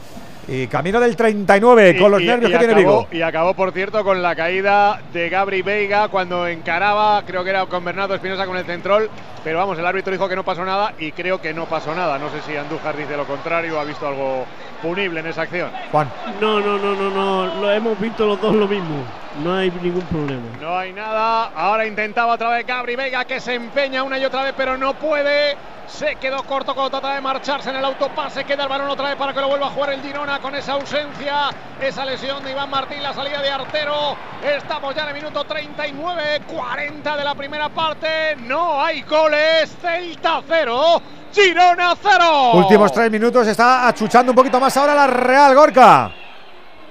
Y 0.52 0.66
camino 0.68 1.00
del 1.00 1.16
39 1.16 1.95
con 2.00 2.10
los 2.12 2.22
Y- 2.22 2.26
nervios 2.26 2.50
y 2.50 2.54
que 2.54 2.58
tiene 2.60 2.74
acabó- 2.74 3.06
Vigo. 3.06 3.08
Y 3.12 3.22
acabó, 3.22 3.54
por 3.54 3.72
cierto, 3.72 4.04
con 4.04 4.22
la 4.24 4.36
caída 4.36 5.00
de 5.14 5.30
Gabri 5.30 5.62
Veiga 5.62 6.08
cuando 6.08 6.47
encaraba, 6.47 7.22
creo 7.26 7.43
que 7.43 7.52
era 7.52 7.66
con 7.68 7.86
Bernardo 7.86 8.16
Espinosa 8.16 8.47
con 8.47 8.58
el 8.58 8.66
centrol. 8.66 9.10
Pero 9.43 9.60
vamos, 9.60 9.78
el 9.78 9.86
árbitro 9.86 10.12
dijo 10.12 10.28
que 10.28 10.36
no 10.36 10.43
pasó 10.43 10.66
nada 10.66 10.93
y 10.97 11.12
creo 11.12 11.39
que 11.39 11.54
no 11.54 11.66
pasó 11.66 11.93
nada. 11.93 12.18
No 12.18 12.30
sé 12.32 12.41
si 12.41 12.58
Andújar 12.58 12.97
dice 12.97 13.16
lo 13.16 13.26
contrario 13.26 13.78
o 13.78 13.80
ha 13.80 13.84
visto 13.84 14.08
algo 14.08 14.45
punible 14.82 15.20
en 15.20 15.28
esa 15.28 15.43
acción. 15.43 15.70
Juan. 15.91 16.10
No, 16.41 16.60
no, 16.60 16.78
no, 16.78 16.93
no, 16.95 17.10
no. 17.12 17.62
Lo 17.62 17.72
hemos 17.72 17.97
visto 18.00 18.26
los 18.26 18.41
dos 18.41 18.54
lo 18.56 18.68
mismo. 18.68 19.04
No 19.43 19.56
hay 19.56 19.72
ningún 19.82 20.02
problema. 20.04 20.41
No 20.60 20.78
hay 20.78 20.91
nada. 20.91 21.52
Ahora 21.56 21.86
intentaba 21.86 22.34
otra 22.34 22.50
vez 22.50 22.66
Gabri 22.66 22.95
Veiga 22.95 23.24
que 23.26 23.39
se 23.39 23.54
empeña 23.54 24.02
una 24.04 24.18
y 24.18 24.26
otra 24.26 24.43
vez, 24.43 24.54
pero 24.58 24.78
no 24.78 24.93
puede. 24.95 25.56
Se 25.90 26.16
quedó 26.16 26.44
corto 26.44 26.74
cuando 26.74 26.92
trata 26.92 27.16
de 27.16 27.22
marcharse 27.22 27.70
en 27.72 27.76
el 27.76 27.84
autopase. 27.84 28.46
Queda 28.46 28.64
el 28.64 28.70
balón 28.70 28.90
otra 28.90 29.10
vez 29.10 29.18
para 29.18 29.34
que 29.34 29.42
lo 29.42 29.48
vuelva 29.50 29.68
a 29.68 29.70
jugar 29.72 29.94
el 29.94 30.02
Girona 30.02 30.40
con 30.40 30.56
esa 30.56 30.74
ausencia. 30.74 31.50
Esa 31.82 32.06
lesión 32.06 32.44
de 32.44 32.52
Iván 32.52 32.70
Martín, 32.70 33.02
la 33.02 33.14
salida 33.14 33.42
de 33.42 33.50
Artero. 33.50 34.16
Estamos 34.44 34.96
ya 34.96 35.04
en 35.04 35.10
el 35.10 35.16
minuto 35.16 35.44
39, 35.44 36.42
40 36.48 37.18
de 37.18 37.24
la 37.24 37.36
primera 37.36 37.70
parte. 37.70 38.36
No 38.38 38.82
hay 38.82 39.02
goles. 39.02 39.76
Celta 39.82 40.42
0, 40.48 41.02
Girona 41.34 41.96
0. 42.02 42.52
Últimos 42.54 42.92
tres 42.94 43.12
minutos, 43.12 43.48
está 43.48 43.88
achuchando 43.88 44.32
un 44.32 44.36
poquito 44.36 44.60
más 44.60 44.78
ahora 44.78 44.94
la 44.94 45.08
Real 45.08 45.56
Gorka. 45.56 46.12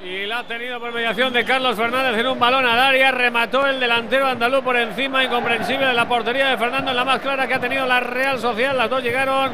Y 0.04 0.26
la 0.26 0.38
ha 0.38 0.44
tenido 0.44 0.78
por 0.78 0.92
mediación 0.92 1.32
de 1.32 1.44
Carlos 1.44 1.76
Fernández 1.76 2.20
en 2.20 2.26
un 2.28 2.38
balón 2.38 2.64
al 2.64 2.78
área. 2.78 3.10
Remató 3.10 3.66
el 3.66 3.80
delantero 3.80 4.28
andaluz 4.28 4.62
por 4.62 4.76
encima, 4.76 5.24
incomprensible 5.24 5.86
de 5.86 5.92
la 5.92 6.06
portería 6.08 6.50
de 6.50 6.56
Fernando 6.56 6.92
la 6.92 7.04
más 7.04 7.18
clara 7.18 7.48
que 7.48 7.54
ha 7.54 7.60
tenido 7.60 7.84
la 7.84 7.98
Real 7.98 8.38
Sociedad. 8.38 8.76
Las 8.76 8.88
dos 8.88 9.02
llegaron. 9.02 9.50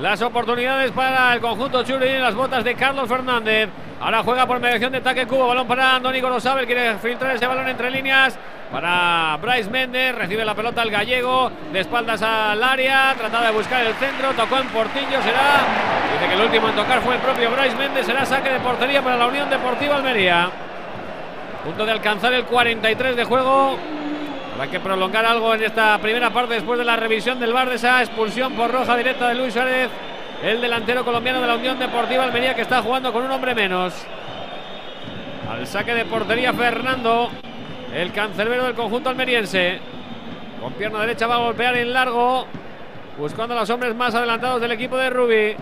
Las 0.00 0.20
oportunidades 0.22 0.90
para 0.90 1.32
el 1.34 1.40
conjunto 1.40 1.84
Churi 1.84 2.08
en 2.08 2.22
las 2.22 2.34
botas 2.34 2.64
de 2.64 2.74
Carlos 2.74 3.08
Fernández. 3.08 3.68
Ahora 4.00 4.22
juega 4.22 4.46
por 4.46 4.60
mediación 4.60 4.92
de 4.92 4.98
ataque 4.98 5.26
Cubo. 5.26 5.48
Balón 5.48 5.66
para 5.66 5.96
Andoni 5.96 6.20
Gorosabel. 6.20 6.66
Quiere 6.66 6.96
filtrar 6.96 7.34
ese 7.36 7.46
balón 7.46 7.68
entre 7.68 7.90
líneas. 7.90 8.38
Para 8.70 9.38
Bryce 9.40 9.70
Méndez. 9.70 10.14
Recibe 10.14 10.44
la 10.44 10.54
pelota 10.54 10.82
el 10.82 10.90
gallego. 10.90 11.50
De 11.72 11.80
espaldas 11.80 12.22
al 12.22 12.62
área. 12.62 13.14
Trataba 13.16 13.46
de 13.46 13.52
buscar 13.52 13.86
el 13.86 13.94
centro. 13.94 14.32
Tocó 14.32 14.58
en 14.58 14.68
Portillo. 14.68 15.22
Será. 15.22 15.64
Dice 16.12 16.28
que 16.28 16.34
el 16.34 16.40
último 16.40 16.68
en 16.68 16.74
tocar 16.74 17.00
fue 17.00 17.14
el 17.14 17.20
propio 17.20 17.50
Bryce 17.50 17.76
Méndez. 17.76 18.06
Será 18.06 18.26
saque 18.26 18.50
de 18.50 18.60
portería 18.60 19.02
para 19.02 19.16
la 19.16 19.26
Unión 19.26 19.48
Deportiva 19.48 19.96
Almería. 19.96 20.50
Punto 21.64 21.86
de 21.86 21.92
alcanzar 21.92 22.34
el 22.34 22.44
43 22.44 23.16
de 23.16 23.24
juego. 23.24 23.78
Habrá 24.54 24.70
que 24.70 24.78
prolongar 24.78 25.24
algo 25.24 25.54
en 25.54 25.64
esta 25.64 25.98
primera 25.98 26.30
parte 26.30 26.54
después 26.54 26.78
de 26.78 26.84
la 26.84 26.94
revisión 26.94 27.40
del 27.40 27.52
bar 27.52 27.68
de 27.68 27.76
esa 27.76 28.02
expulsión 28.02 28.52
por 28.52 28.70
roja 28.70 28.96
directa 28.96 29.28
de 29.28 29.34
Luis 29.34 29.52
Suárez. 29.52 29.88
El 30.42 30.60
delantero 30.60 31.04
colombiano 31.04 31.40
de 31.40 31.46
la 31.46 31.54
Unión 31.54 31.78
Deportiva 31.78 32.24
Almería 32.24 32.54
que 32.54 32.62
está 32.62 32.82
jugando 32.82 33.12
con 33.12 33.24
un 33.24 33.30
hombre 33.30 33.54
menos. 33.54 33.94
Al 35.50 35.66
saque 35.66 35.94
de 35.94 36.04
portería 36.04 36.52
Fernando. 36.52 37.30
El 37.94 38.12
cancerbero 38.12 38.64
del 38.64 38.74
conjunto 38.74 39.08
almeriense. 39.08 39.78
Con 40.60 40.72
pierna 40.74 41.00
derecha 41.00 41.26
va 41.26 41.36
a 41.36 41.38
golpear 41.38 41.76
en 41.76 41.92
largo. 41.92 42.46
Buscando 43.16 43.54
a 43.54 43.60
los 43.60 43.70
hombres 43.70 43.94
más 43.94 44.14
adelantados 44.14 44.60
del 44.60 44.72
equipo 44.72 44.96
de 44.96 45.10
Rubi. 45.10 45.56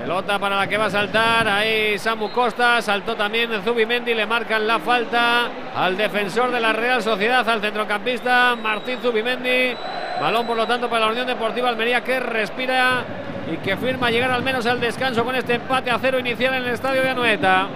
Pelota 0.00 0.38
para 0.38 0.56
la 0.56 0.66
que 0.66 0.76
va 0.76 0.86
a 0.86 0.90
saltar. 0.90 1.46
Ahí 1.46 1.98
Samu 1.98 2.30
Costa. 2.30 2.80
Saltó 2.82 3.14
también 3.14 3.50
Zubimendi. 3.62 4.14
Le 4.14 4.26
marcan 4.26 4.66
la 4.66 4.78
falta 4.78 5.48
al 5.76 5.96
defensor 5.96 6.50
de 6.50 6.60
la 6.60 6.72
Real 6.72 7.02
Sociedad, 7.02 7.48
al 7.48 7.60
centrocampista 7.60 8.56
Martín 8.56 8.98
Zubimendi. 9.00 9.76
Balón, 10.20 10.46
por 10.46 10.56
lo 10.56 10.66
tanto, 10.66 10.88
para 10.88 11.06
la 11.06 11.12
Unión 11.12 11.26
Deportiva 11.26 11.68
Almería 11.68 12.02
que 12.02 12.20
respira 12.20 13.04
y 13.52 13.56
que 13.58 13.76
firma 13.76 14.10
llegar 14.10 14.30
al 14.30 14.42
menos 14.42 14.64
al 14.66 14.80
descanso 14.80 15.24
con 15.24 15.34
este 15.34 15.54
empate 15.54 15.90
a 15.90 15.98
cero 15.98 16.18
inicial 16.18 16.54
en 16.54 16.64
el 16.64 16.74
estadio 16.74 17.02
de 17.02 17.10
Anoeta. 17.10 17.68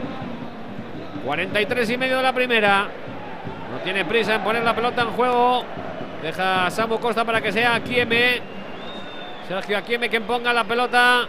43 1.25 1.91
y 1.91 1.99
medio 1.99 2.17
de 2.17 2.23
la 2.23 2.33
primera. 2.33 2.89
No 3.73 3.79
tiene 3.85 4.05
prisa 4.05 4.37
en 4.37 4.43
poner 4.43 4.65
la 4.65 4.75
pelota 4.75 5.03
en 5.03 5.09
juego. 5.11 5.65
Deja 6.23 6.67
a 6.67 6.71
Samu 6.71 6.99
Costa 6.99 7.25
para 7.25 7.41
que 7.41 7.53
sea 7.53 7.75
Akieme. 7.75 8.41
Sergio 9.47 9.79
Akieme 9.79 10.09
quien 10.09 10.25
ponga 10.25 10.53
la 10.53 10.65
pelota 10.65 11.27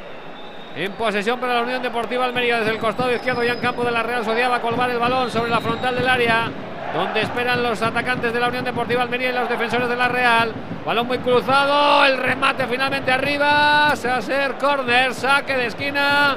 en 0.76 0.92
posesión 0.94 1.40
para 1.40 1.56
la 1.56 1.62
Unión 1.62 1.82
Deportiva 1.82 2.26
Almería 2.26 2.60
desde 2.60 2.72
el 2.72 2.78
costado 2.78 3.14
izquierdo 3.14 3.44
ya 3.44 3.54
en 3.54 3.60
campo 3.60 3.84
de 3.84 3.92
la 3.92 4.04
Real 4.04 4.24
Sociedad 4.24 4.52
va 4.52 4.58
a 4.58 4.62
colgar 4.62 4.90
el 4.90 5.00
balón 5.00 5.32
sobre 5.32 5.50
la 5.50 5.60
frontal 5.60 5.96
del 5.96 6.08
área 6.08 6.50
donde 6.94 7.22
esperan 7.22 7.62
los 7.62 7.82
atacantes 7.82 8.34
de 8.34 8.40
la 8.40 8.48
Unión 8.48 8.66
Deportiva 8.66 9.04
Almería 9.04 9.30
y 9.30 9.34
los 9.34 9.50
defensores 9.50 9.88
de 9.88 9.96
la 9.96 10.08
Real. 10.08 10.54
Balón 10.86 11.08
muy 11.08 11.20
cruzado, 11.20 12.06
el 12.06 12.18
remate 12.18 12.66
finalmente 12.68 13.12
arriba, 13.12 13.96
se 13.96 14.08
va 14.08 14.16
a 14.16 14.18
hacer 14.18 14.54
córner, 14.54 15.14
saque 15.14 15.56
de 15.56 15.68
esquina. 15.68 16.36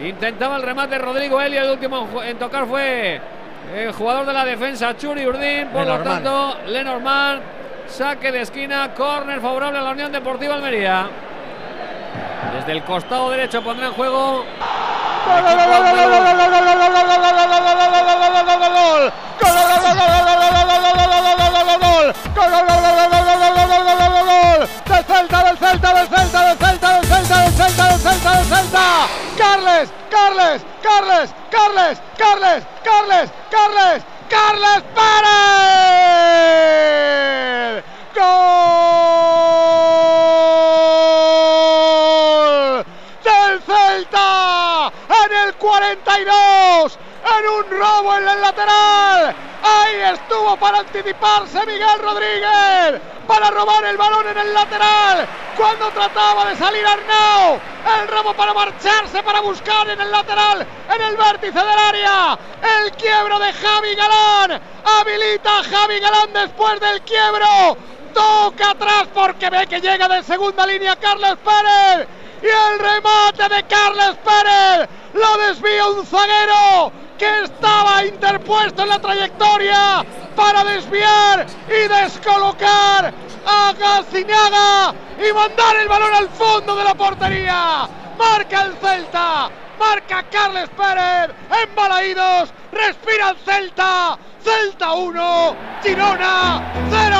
Intentaba 0.00 0.56
el 0.56 0.62
remate 0.62 0.98
Rodrigo 0.98 1.40
Eli, 1.40 1.56
el 1.56 1.70
último 1.70 2.08
en 2.22 2.38
tocar 2.38 2.66
fue 2.66 3.20
el 3.74 3.92
jugador 3.92 4.26
de 4.26 4.32
la 4.32 4.44
defensa 4.44 4.96
Churi 4.96 5.26
Urdín, 5.26 5.68
por 5.68 5.86
lo 5.86 5.98
Lenormand. 5.98 6.04
tanto 6.04 6.58
Lenormand, 6.66 7.42
saque 7.86 8.30
de 8.30 8.42
esquina, 8.42 8.92
córner 8.94 9.40
favorable 9.40 9.78
a 9.78 9.82
la 9.82 9.90
Unión 9.90 10.12
Deportiva 10.12 10.54
Almería. 10.54 11.06
Desde 12.54 12.72
el 12.72 12.82
costado 12.84 13.30
derecho 13.30 13.62
pondrá 13.62 13.86
en 13.86 13.92
juego. 13.94 14.44
Carles, 29.54 29.92
Carles, 30.10 30.64
Carles, 30.82 31.30
Carles, 32.82 33.30
Carles, 33.50 34.02
Carles 34.28 34.82
Pérez. 34.94 35.54
¡Gol! 38.16 38.34
Del 43.22 43.62
Celta 43.62 44.92
en 45.08 45.30
el 45.46 45.54
42, 45.54 46.98
en 47.24 47.48
un 47.48 47.80
robo 47.80 48.16
en 48.16 48.28
el 48.28 48.40
lateral. 48.40 49.34
Ahí 49.62 50.00
estuvo 50.12 50.56
para 50.56 50.80
anticiparse 50.80 51.64
Miguel 51.66 51.98
Rodríguez, 51.98 53.00
para 53.26 53.50
robar 53.50 53.84
el 53.86 53.96
balón 53.96 54.28
en 54.28 54.36
el 54.36 54.52
lateral. 54.52 55.26
Cuando 55.56 55.88
trataba 55.90 56.44
de 56.46 56.56
salir 56.56 56.84
Arnau, 56.86 57.58
el 58.00 58.08
robo 58.08 58.34
para 58.34 58.52
marcharse, 58.52 59.22
para 59.22 59.40
buscar 59.40 59.88
en 59.88 60.00
el 60.00 60.10
lateral, 60.10 60.66
en 60.94 61.00
el 61.00 61.16
vértice 61.16 61.58
del 61.58 61.78
área. 61.78 62.38
El 62.82 62.92
quiebro 62.92 63.38
de 63.38 63.52
Javi 63.54 63.94
Galán. 63.94 64.60
Habilita 64.84 65.60
a 65.60 65.64
Javi 65.64 66.00
Galán 66.00 66.32
después 66.34 66.78
del 66.80 67.00
quiebro. 67.02 67.78
Toca 68.12 68.70
atrás 68.70 69.04
porque 69.14 69.48
ve 69.48 69.66
que 69.66 69.80
llega 69.80 70.08
de 70.08 70.22
segunda 70.24 70.66
línea 70.66 70.96
Carles 70.96 71.36
Pérez. 71.42 72.06
Y 72.42 72.46
el 72.46 72.78
remate 72.78 73.48
de 73.48 73.62
Carles 73.62 74.16
Pérez 74.22 74.88
lo 75.14 75.38
desvía 75.38 75.86
un 75.88 76.04
zaguero 76.04 76.92
que 77.18 77.42
estaba 77.44 78.04
interpuesto 78.04 78.82
en 78.82 78.88
la 78.88 78.98
trayectoria 78.98 80.04
para 80.34 80.64
desviar 80.64 81.46
y 81.68 81.88
descolocar 81.88 83.12
a 83.46 83.72
Gacinaga 83.78 84.94
y 85.18 85.32
mandar 85.32 85.76
el 85.76 85.88
balón 85.88 86.14
al 86.14 86.28
fondo 86.30 86.76
de 86.76 86.84
la 86.84 86.94
portería. 86.94 87.88
Marca 88.18 88.62
el 88.62 88.76
Celta, 88.78 89.50
marca 89.78 90.22
Carles 90.30 90.68
Pérez, 90.70 91.34
embalaídos, 91.62 92.52
respira 92.74 93.30
el 93.30 93.36
Celta. 93.44 94.18
Celta 94.44 94.92
1, 94.92 95.56
Girona 95.82 96.72
0. 96.90 97.16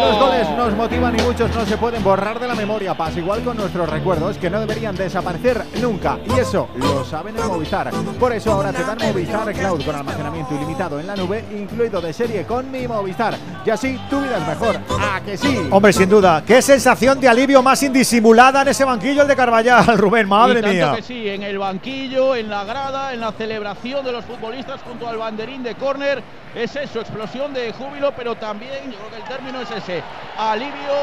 Los 0.00 0.18
goles 0.18 0.50
nos 0.56 0.72
motivan 0.74 1.16
y 1.16 1.22
muchos 1.22 1.54
no 1.54 1.64
se 1.64 1.76
pueden 1.76 2.02
borrar 2.02 2.40
de 2.40 2.48
la 2.48 2.56
memoria. 2.56 2.92
Pasa 2.94 3.20
igual 3.20 3.44
con 3.44 3.56
nuestros 3.56 3.88
recuerdos 3.88 4.36
que 4.36 4.50
no 4.50 4.58
deberían 4.58 4.96
desaparecer 4.96 5.64
nunca. 5.80 6.18
Y 6.26 6.40
eso 6.40 6.68
lo 6.74 7.04
saben 7.04 7.36
en 7.38 7.46
Movistar. 7.46 7.92
Por 8.18 8.32
eso 8.32 8.52
ahora 8.52 8.72
te 8.72 8.82
dan 8.82 8.98
Movistar 8.98 9.52
Cloud 9.52 9.84
con 9.84 9.94
almacenamiento 9.94 10.56
ilimitado 10.56 10.98
en 10.98 11.06
la 11.06 11.14
nube, 11.14 11.44
incluido 11.56 12.00
de 12.00 12.12
serie 12.12 12.44
con 12.44 12.68
mi 12.68 12.88
Movistar. 12.88 13.36
Y 13.64 13.70
así 13.70 13.96
tu 14.10 14.20
vida 14.20 14.38
es 14.38 14.48
mejor. 14.48 14.80
¿A 15.00 15.20
que 15.20 15.36
sí? 15.36 15.68
Hombre, 15.70 15.92
sin 15.92 16.08
duda. 16.08 16.42
Qué 16.44 16.60
sensación 16.62 17.20
de 17.20 17.28
alivio 17.28 17.62
más 17.62 17.80
indisimulada 17.84 18.62
en 18.62 18.68
ese 18.68 18.84
banquillo 18.84 19.22
el 19.22 19.28
de 19.28 19.36
Carvallal, 19.36 19.86
Rubén. 19.98 20.28
Madre 20.28 20.58
y 20.58 20.62
tanto 20.62 20.74
mía. 20.74 20.92
que 20.96 21.02
sí, 21.02 21.28
en 21.28 21.44
el 21.44 21.58
banquillo, 21.58 22.34
en 22.34 22.50
la 22.50 22.64
grada, 22.64 23.12
en 23.12 23.20
la 23.20 23.30
celebración 23.30 24.04
de 24.04 24.10
los 24.10 24.24
futbolistas 24.24 24.80
junto 24.86 25.08
al 25.08 25.18
banderín 25.18 25.62
de 25.62 25.74
córner. 25.74 26.22
Es 26.54 26.74
eso, 26.76 27.00
explosión 27.00 27.52
de 27.52 27.72
júbilo, 27.72 28.12
pero 28.16 28.34
también 28.36 28.90
yo 28.90 28.98
creo 28.98 29.10
que 29.10 29.16
el 29.16 29.24
término 29.24 29.60
es 29.60 29.70
ese, 29.70 30.02
alivio 30.38 30.94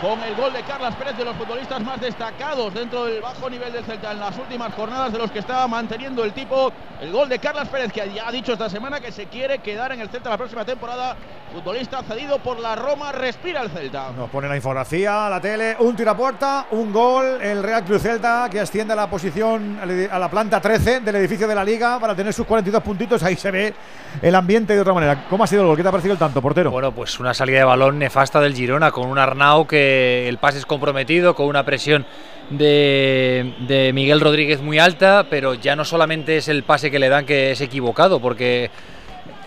con 0.00 0.22
el 0.22 0.34
gol 0.34 0.52
de 0.52 0.62
Carlas 0.62 0.94
Pérez 0.96 1.16
de 1.16 1.24
los 1.24 1.34
futbolistas 1.36 1.80
más 1.82 2.00
destacados 2.00 2.74
dentro 2.74 3.06
del 3.06 3.20
bajo 3.22 3.48
nivel 3.48 3.72
del 3.72 3.84
Celta 3.84 4.12
en 4.12 4.20
las 4.20 4.36
últimas 4.36 4.74
jornadas 4.74 5.12
de 5.12 5.18
los 5.18 5.30
que 5.30 5.38
estaba 5.38 5.66
manteniendo 5.68 6.22
el 6.24 6.32
tipo. 6.32 6.72
El 7.00 7.12
gol 7.12 7.28
de 7.28 7.38
Carlas 7.38 7.68
Pérez 7.68 7.92
que 7.92 8.12
ya 8.12 8.28
ha 8.28 8.32
dicho 8.32 8.52
esta 8.52 8.68
semana 8.68 9.00
que 9.00 9.10
se 9.12 9.26
quiere 9.26 9.58
quedar 9.58 9.92
en 9.92 10.00
el 10.00 10.08
Celta 10.08 10.30
la 10.30 10.36
próxima 10.36 10.64
temporada. 10.64 11.16
Futbolista 11.52 12.02
cedido 12.02 12.38
por 12.40 12.58
la 12.58 12.74
Roma, 12.74 13.12
respira 13.12 13.62
el 13.62 13.70
Celta. 13.70 14.10
Nos 14.12 14.28
pone 14.28 14.48
la 14.48 14.56
infografía, 14.56 15.30
la 15.30 15.40
tele, 15.40 15.76
un 15.78 15.96
tiro 15.96 16.10
a 16.10 16.16
puerta, 16.16 16.66
un 16.72 16.92
gol, 16.92 17.40
el 17.40 17.62
Real 17.62 17.84
Cruz 17.84 18.02
Celta 18.02 18.48
que 18.50 18.60
asciende 18.60 18.92
a 18.92 18.96
la 18.96 19.08
posición, 19.08 19.78
a 20.10 20.18
la 20.18 20.28
planta 20.28 20.60
13 20.60 21.00
del 21.00 21.16
edificio 21.16 21.48
de 21.48 21.54
la 21.54 21.64
Liga 21.64 21.98
para 21.98 22.14
tener 22.14 22.34
sus 22.34 22.46
42 22.46 22.82
puntitos. 22.82 23.22
Ahí 23.22 23.36
se 23.36 23.50
ve 23.50 23.74
el 24.20 24.34
ambiente 24.34 24.74
de 24.74 24.80
otra 24.80 24.92
manera. 24.92 25.24
¿Cómo 25.30 25.44
ha 25.44 25.46
sido 25.46 25.62
el 25.62 25.68
gol? 25.68 25.76
¿Qué 25.76 25.82
te 25.82 25.88
ha 25.88 25.92
parecido 25.92 26.12
el 26.12 26.18
tanto, 26.18 26.42
portero? 26.42 26.70
Bueno, 26.70 26.92
pues 26.92 27.18
una 27.18 27.32
salida 27.32 27.58
de 27.58 27.64
balón 27.64 27.98
nefasta 27.98 28.40
del 28.40 28.54
Girona 28.54 28.90
con 28.90 29.08
un 29.08 29.18
Arnau 29.18 29.66
que 29.66 29.85
el 30.28 30.38
pase 30.38 30.58
es 30.58 30.66
comprometido, 30.66 31.34
con 31.34 31.46
una 31.46 31.64
presión 31.64 32.06
de, 32.50 33.90
Miguel 33.94 34.20
Rodríguez 34.20 34.60
muy 34.60 34.78
alta, 34.78 35.26
pero 35.28 35.54
ya 35.54 35.76
no 35.76 35.84
solamente 35.84 36.36
es 36.36 36.48
el 36.48 36.62
pase 36.62 36.90
que 36.90 36.98
le 36.98 37.08
dan 37.08 37.26
que 37.26 37.52
es 37.52 37.60
equivocado, 37.60 38.20
porque 38.20 38.70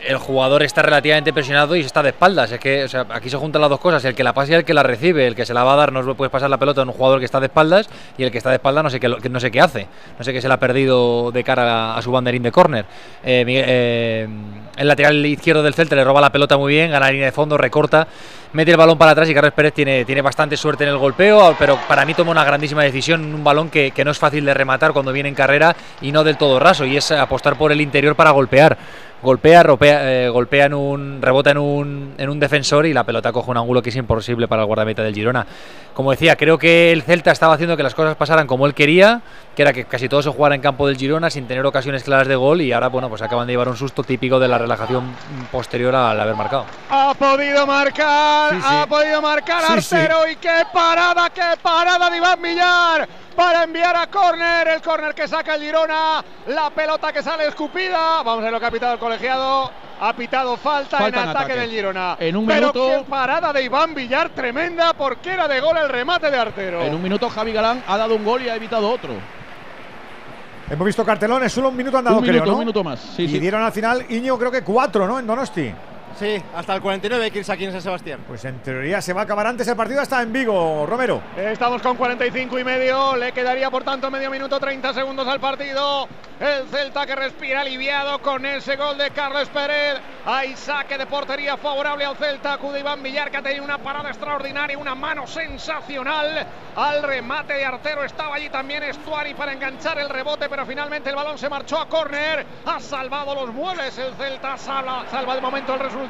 el 0.06 0.18
jugador 0.18 0.64
está 0.64 0.82
relativamente 0.82 1.34
presionado 1.34 1.76
y 1.76 1.82
está 1.82 2.02
de 2.02 2.10
espaldas. 2.10 2.52
Es 2.52 2.60
que 2.60 2.88
aquí 3.10 3.30
se 3.30 3.38
juntan 3.38 3.62
las 3.62 3.70
dos 3.70 3.80
cosas, 3.80 4.04
el 4.06 4.16
que 4.16 4.24
la 4.24 4.34
pasa 4.34 4.54
y 4.54 4.56
el 4.56 4.66
que 4.66 4.74
la 4.74 4.84
recibe. 4.84 5.28
El 5.28 5.36
que 5.36 5.46
se 5.46 5.54
la 5.54 5.64
va 5.64 5.74
a 5.74 5.76
dar 5.76 5.92
no 5.92 6.16
puedes 6.16 6.32
pasar 6.32 6.50
la 6.50 6.58
pelota 6.58 6.82
a 6.82 6.86
un 6.86 6.92
jugador 6.92 7.20
que 7.20 7.26
está 7.26 7.40
de 7.40 7.48
espaldas 7.48 7.90
y 8.18 8.24
el 8.24 8.32
que 8.32 8.38
está 8.38 8.50
de 8.50 8.56
espaldas 8.56 8.84
no 8.84 8.90
sé 8.90 9.00
qué, 9.00 9.10
no 9.10 9.40
sé 9.40 9.52
qué 9.52 9.60
hace. 9.60 9.88
No 10.18 10.24
sé 10.24 10.32
qué 10.32 10.42
se 10.42 10.48
le 10.48 10.54
ha 10.54 10.60
perdido 10.60 11.32
de 11.32 11.44
cara 11.44 11.94
a, 11.94 11.98
a 11.98 12.02
su 12.02 12.12
banderín 12.12 12.44
de 12.44 12.52
córner. 12.52 12.86
Eh, 13.24 13.44
eh, 13.48 14.28
el 14.78 14.88
lateral 14.88 15.26
izquierdo 15.26 15.62
del 15.62 15.74
Celta 15.74 15.96
le 15.96 16.06
roba 16.06 16.22
la 16.22 16.32
pelota 16.32 16.58
muy 16.58 16.74
bien, 16.74 16.92
gana 16.92 17.08
la 17.08 17.12
línea 17.12 17.26
de 17.26 17.34
fondo, 17.34 17.58
recorta, 17.58 18.08
mete 18.54 18.72
el 18.72 18.78
balón 18.78 18.97
para 18.97 19.12
atrás 19.12 19.30
y 19.30 19.34
Carlos 19.34 19.54
Pérez 19.54 19.74
tiene, 19.74 20.06
tiene 20.06 20.22
bastante 20.22 20.58
suerte 20.58 20.84
en 20.84 20.89
el 20.89 20.97
golpeo, 20.97 21.56
pero 21.60 21.78
para 21.88 22.06
mí 22.06 22.14
toma 22.14 22.32
una 22.32 22.43
grandísima 22.43 22.84
decisión 22.84 23.34
un 23.34 23.43
balón 23.43 23.70
que, 23.70 23.91
que 23.91 24.04
no 24.04 24.12
es 24.12 24.18
fácil 24.18 24.45
de 24.45 24.54
rematar 24.54 24.93
cuando 24.93 25.12
viene 25.12 25.30
en 25.30 25.36
carrera 25.36 25.76
y 26.02 26.12
no 26.12 26.24
del 26.24 26.38
todo 26.38 26.60
raso, 26.60 26.86
y 26.86 26.97
es 26.97 27.12
apostar 27.12 27.58
por 27.58 27.72
el 27.72 27.82
interior 27.82 28.16
para 28.16 28.32
golpear 28.32 28.78
golpea, 29.22 29.63
ropea, 29.63 30.26
eh, 30.26 30.30
golpea 30.30 30.65
en 30.65 30.74
un, 30.74 31.22
rebota 31.22 31.51
en 31.51 31.57
un, 31.57 32.13
en 32.17 32.30
un 32.30 32.39
defensor 32.39 32.86
y 32.86 32.93
la 32.93 33.03
pelota 33.03 33.32
coge 33.32 33.51
un 33.51 33.57
ángulo 33.57 33.82
que 33.82 33.89
es 33.89 33.95
imposible 33.95 34.47
para 34.47 34.61
el 34.63 34.67
guardameta 34.67 35.03
del 35.03 35.13
Girona. 35.13 35.45
Como 35.93 36.11
decía, 36.11 36.36
creo 36.36 36.57
que 36.57 36.91
el 36.91 37.03
Celta 37.03 37.32
estaba 37.32 37.53
haciendo 37.53 37.76
que 37.76 37.84
las 37.84 37.93
cosas 37.93 38.15
pasaran 38.15 38.47
como 38.47 38.65
él 38.65 38.74
quería, 38.74 39.22
que 39.55 39.63
era 39.63 39.74
que 39.74 39.86
casi 39.86 40.07
todo 40.07 40.22
se 40.22 40.30
jugara 40.30 40.55
en 40.55 40.61
campo 40.61 40.88
del 40.88 40.97
Girona 40.97 41.30
sin 41.30 41.47
tener 41.47 41.65
ocasiones 41.65 42.03
claras 42.03 42.28
de 42.28 42.36
gol 42.36 42.61
y 42.61 42.72
ahora, 42.72 42.88
bueno, 42.88 43.09
pues 43.09 43.22
acaban 43.22 43.47
de 43.47 43.53
llevar 43.53 43.67
un 43.67 43.76
susto 43.76 44.03
típico 44.03 44.39
de 44.39 44.47
la 44.47 44.57
relajación 44.57 45.13
posterior 45.51 45.93
al 45.95 46.20
haber 46.20 46.36
marcado. 46.36 46.65
Ha 46.89 47.13
podido 47.15 47.67
marcar, 47.67 48.53
sí, 48.53 48.61
sí. 48.61 48.67
ha 48.70 48.86
podido 48.88 49.22
marcar 49.22 49.63
Sí, 49.63 49.74
Arcero 49.74 50.30
y 50.32 50.38
qué 50.38 50.63
parada, 50.72 51.30
qué 51.32 51.57
parada 51.61 52.09
de 52.09 52.17
Iván 52.17 52.41
Millar 52.41 53.07
para 53.39 53.63
enviar 53.63 53.95
a 53.95 54.07
córner, 54.07 54.67
el 54.67 54.82
córner 54.82 55.15
que 55.15 55.26
saca 55.26 55.55
el 55.55 55.61
Girona, 55.61 56.22
la 56.47 56.70
pelota 56.72 57.13
que 57.13 57.24
sale 57.24 57.47
escupida, 57.47 58.22
vamos 58.22 58.39
a 58.39 58.43
ver 58.43 58.51
lo 58.51 58.59
que 58.59 58.65
ha 58.65 58.72
pitado 58.72 58.93
el 58.93 58.99
colegiado, 59.10 59.72
ha 59.99 60.14
pitado 60.14 60.55
falta, 60.55 60.97
Falta 60.99 61.18
en 61.18 61.24
en 61.24 61.30
ataque, 61.30 61.45
ataque. 61.53 61.60
del 61.62 61.72
Girona. 61.72 62.16
En 62.20 62.36
un 62.36 62.45
Pero 62.45 62.60
minuto- 62.74 62.88
qué 63.03 63.10
parada 63.10 63.51
de 63.51 63.64
Iván 63.64 63.95
Villar 63.95 64.30
tremenda 64.30 64.93
porque 64.93 65.34
era 65.34 65.47
de 65.47 65.60
gol 65.60 65.78
el 65.78 65.89
remate 65.89 66.30
de 66.30 66.38
Artero. 66.38 66.82
En 66.84 66.93
un 66.93 67.01
minuto 67.01 67.28
Javi 67.30 67.51
Galán 67.51 67.84
ha 67.88 67.97
dado 67.97 68.16
un 68.16 68.24
gol 68.24 68.43
y 68.43 68.49
ha 68.49 68.55
evitado 68.55 68.88
otro. 68.89 69.14
Hemos 70.70 70.86
visto 70.86 71.03
cartelones, 71.03 71.51
solo 71.51 71.70
un 71.70 71.76
minuto 71.76 71.97
han 71.97 72.03
dado, 72.05 72.18
un 72.18 72.22
creo, 72.24 72.34
minuto, 72.36 72.51
¿no? 72.51 72.57
un 72.57 72.60
minuto 72.60 72.84
más. 72.84 72.99
Sí, 72.99 73.24
y 73.24 73.30
sí. 73.30 73.39
dieron 73.39 73.64
al 73.64 73.72
final, 73.72 74.05
Iño, 74.10 74.38
creo 74.38 74.51
que 74.51 74.62
cuatro, 74.62 75.07
¿no? 75.07 75.18
En 75.18 75.26
Donosti. 75.26 75.74
Sí, 76.20 76.36
hasta 76.53 76.76
el 76.76 76.82
49 76.82 77.24
hay 77.24 77.32
que 77.32 77.39
irse 77.39 77.53
aquí 77.53 77.63
en 77.63 77.72
San 77.72 77.82
Sebastián. 77.82 78.26
Pues 78.28 78.43
en 78.43 78.59
teoría 78.59 79.01
se 79.01 79.13
va 79.13 79.22
a 79.22 79.24
acabar 79.24 79.47
antes 79.47 79.65
el 79.70 79.78
partido 79.78 80.01
hasta 80.01 80.22
en 80.22 80.34
Vigo, 80.34 80.86
Romero. 80.86 81.22
Estamos 81.38 81.82
con 81.82 81.95
45 81.95 82.59
y 82.59 82.63
medio, 82.65 83.15
le 83.15 83.32
quedaría 83.32 83.72
por 83.72 83.86
tanto 83.86 84.11
medio 84.11 84.30
minuto 84.30 84.59
30 84.59 84.93
segundos 84.93 85.26
al 85.30 85.39
partido. 85.39 86.09
El 86.41 86.67
Celta 86.67 87.05
que 87.05 87.15
respira 87.15 87.61
aliviado 87.61 88.22
con 88.22 88.45
ese 88.45 88.76
gol 88.76 88.97
de 88.97 89.11
Carlos 89.11 89.47
Pérez. 89.47 90.01
Hay 90.26 90.57
saque 90.57 90.97
de 90.97 91.05
portería 91.05 91.55
favorable 91.55 92.03
al 92.03 92.17
Celta. 92.17 92.53
Acude 92.53 92.82
Iván 92.82 93.01
Villar 93.01 93.32
que 93.32 93.38
ha 93.38 93.41
tenido 93.41 93.63
una 93.63 93.78
parada 93.78 94.09
extraordinaria, 94.09 94.78
una 94.78 94.95
mano 94.95 95.26
sensacional. 95.26 96.45
Al 96.76 97.03
remate 97.03 97.53
de 97.53 97.65
Artero 97.65 98.03
estaba 98.03 98.36
allí 98.36 98.49
también 98.49 98.84
Estuari 98.84 99.34
para 99.34 99.53
enganchar 99.53 99.97
el 99.99 100.09
rebote, 100.09 100.49
pero 100.49 100.65
finalmente 100.65 101.09
el 101.09 101.15
balón 101.15 101.38
se 101.38 101.49
marchó 101.49 101.78
a 101.80 101.88
córner. 101.88 102.45
Ha 102.65 102.80
salvado 102.82 103.36
los 103.36 103.53
muebles 103.53 103.97
el 103.97 104.13
Celta, 104.15 104.57
salva, 104.57 105.05
salva 105.09 105.36
de 105.36 105.41
momento 105.41 105.74
el 105.74 105.80
resultado. 105.80 106.09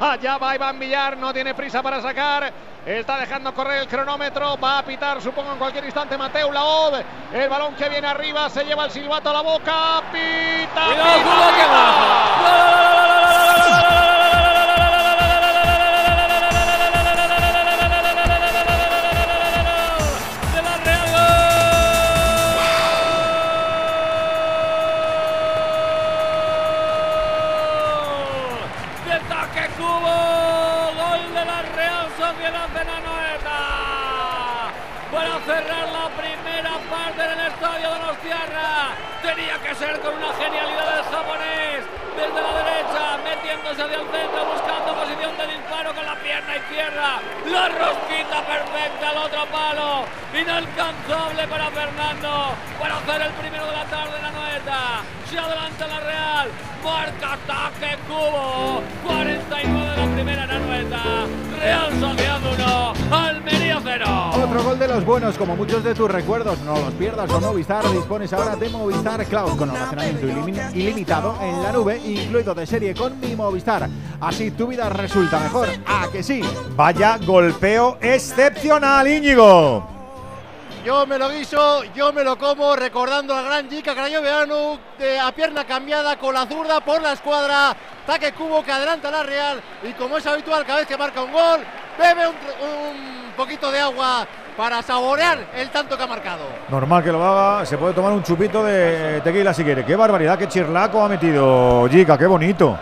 Allá 0.00 0.36
va 0.38 0.54
Iván 0.54 0.78
Villar, 0.78 1.16
no 1.16 1.32
tiene 1.32 1.54
prisa 1.54 1.82
para 1.82 2.00
sacar. 2.00 2.52
Está 2.84 3.18
dejando 3.18 3.54
correr 3.54 3.82
el 3.82 3.88
cronómetro. 3.88 4.58
Va 4.58 4.78
a 4.78 4.82
pitar, 4.84 5.22
supongo, 5.22 5.52
en 5.52 5.58
cualquier 5.58 5.84
instante 5.84 6.18
Mateo 6.18 6.50
Laod. 6.52 7.00
El 7.32 7.48
balón 7.48 7.74
que 7.74 7.88
viene 7.88 8.08
arriba 8.08 8.50
se 8.50 8.64
lleva 8.64 8.86
el 8.86 8.90
silbato 8.90 9.30
a 9.30 9.32
la 9.32 9.40
boca. 9.42 10.02
Pita. 10.10 10.84
Cuidado, 10.86 11.18
pita, 11.18 11.22
cuidado, 11.22 11.52
que 11.52 11.62
pita. 14.02 14.11
Con 39.82 40.14
una 40.14 40.32
genialidad 40.34 40.94
del 40.94 41.04
japonés. 41.04 41.82
Desde 42.14 42.40
la 42.40 42.52
derecha, 42.54 43.18
metiéndose 43.24 43.82
hacia 43.82 43.96
el 43.96 44.06
centro, 44.14 44.44
buscando 44.46 44.94
posición 44.94 45.36
de 45.36 45.46
disparo 45.48 45.92
con 45.92 46.06
la 46.06 46.11
pierna 46.32 46.56
izquierda. 46.56 47.20
La 47.52 47.68
rosquita 47.68 48.38
perfecta 48.46 49.10
al 49.10 49.18
otro 49.18 49.44
palo. 49.52 50.04
Inalcanzable 50.32 51.46
para 51.48 51.66
Fernando. 51.70 52.30
Para 52.80 52.96
hacer 52.96 53.22
el 53.22 53.32
primero 53.32 53.66
de 53.66 53.72
la 53.72 53.84
tarde 53.84 54.16
en 54.16 54.22
la 54.22 54.30
Noeta. 54.30 54.80
Se 55.28 55.38
adelanta 55.38 55.86
la 55.86 56.00
Real. 56.00 56.48
Marca 56.82 57.32
ataque 57.34 57.96
Cubo. 58.08 58.82
49 59.06 59.90
de 59.90 59.96
la 59.96 60.14
primera 60.14 60.46
Nanueta. 60.46 61.02
Real 61.60 62.00
Sociedad 62.00 62.40
1. 63.10 63.16
Almería 63.16 63.78
0. 63.82 64.30
Otro 64.34 64.62
gol 64.64 64.78
de 64.78 64.88
los 64.88 65.04
buenos, 65.04 65.36
como 65.38 65.54
muchos 65.54 65.84
de 65.84 65.94
tus 65.94 66.10
recuerdos. 66.10 66.58
No 66.60 66.74
los 66.76 66.92
pierdas 66.94 67.30
con 67.30 67.42
Movistar. 67.42 67.84
Dispones 67.90 68.32
ahora 68.32 68.56
de 68.56 68.68
Movistar 68.70 69.24
Cloud 69.26 69.56
con 69.56 69.70
almacenamiento 69.70 70.26
ilimi- 70.26 70.74
ilimitado 70.74 71.36
en 71.40 71.62
la 71.62 71.72
nube, 71.72 71.98
incluido 72.04 72.54
de 72.54 72.66
serie 72.66 72.94
con 72.94 73.20
mi 73.20 73.36
Movistar. 73.36 73.88
Así 74.20 74.50
tu 74.52 74.66
vida 74.68 74.88
resulta 74.88 75.38
mejor. 75.38 75.68
¿A 75.86 76.08
que 76.10 76.21
sí? 76.22 76.42
Vaya 76.76 77.18
golpeo 77.24 77.98
excepcional, 78.00 79.06
Íñigo. 79.06 79.88
Yo 80.84 81.06
me 81.06 81.16
lo 81.16 81.30
guiso, 81.30 81.84
yo 81.94 82.12
me 82.12 82.24
lo 82.24 82.36
como, 82.36 82.74
recordando 82.74 83.36
al 83.36 83.44
gran 83.44 83.70
Jica 83.70 83.94
Crayoveanu 83.94 84.78
de 84.98 85.20
a 85.20 85.30
pierna 85.30 85.64
cambiada 85.64 86.18
con 86.18 86.34
la 86.34 86.44
zurda 86.44 86.80
por 86.80 87.00
la 87.00 87.12
escuadra. 87.12 87.76
Taque 88.04 88.32
Cubo 88.32 88.64
que 88.64 88.72
adelanta 88.72 89.08
la 89.08 89.22
Real 89.22 89.62
y 89.84 89.92
como 89.92 90.16
es 90.16 90.26
habitual 90.26 90.66
cada 90.66 90.80
vez 90.80 90.88
que 90.88 90.96
marca 90.96 91.22
un 91.22 91.30
gol, 91.30 91.60
bebe 91.96 92.26
un, 92.26 92.34
un 92.34 93.32
poquito 93.36 93.70
de 93.70 93.78
agua 93.78 94.26
para 94.56 94.82
saborear 94.82 95.38
el 95.54 95.70
tanto 95.70 95.96
que 95.96 96.02
ha 96.02 96.06
marcado. 96.08 96.46
Normal 96.68 97.04
que 97.04 97.12
lo 97.12 97.24
haga, 97.24 97.64
se 97.64 97.78
puede 97.78 97.94
tomar 97.94 98.12
un 98.12 98.24
chupito 98.24 98.64
de 98.64 99.20
tequila 99.22 99.54
si 99.54 99.62
quiere. 99.62 99.84
Qué 99.84 99.94
barbaridad, 99.94 100.36
qué 100.36 100.48
chirlaco 100.48 101.04
ha 101.04 101.08
metido 101.08 101.88
Jica, 101.88 102.18
qué 102.18 102.26
bonito. 102.26 102.76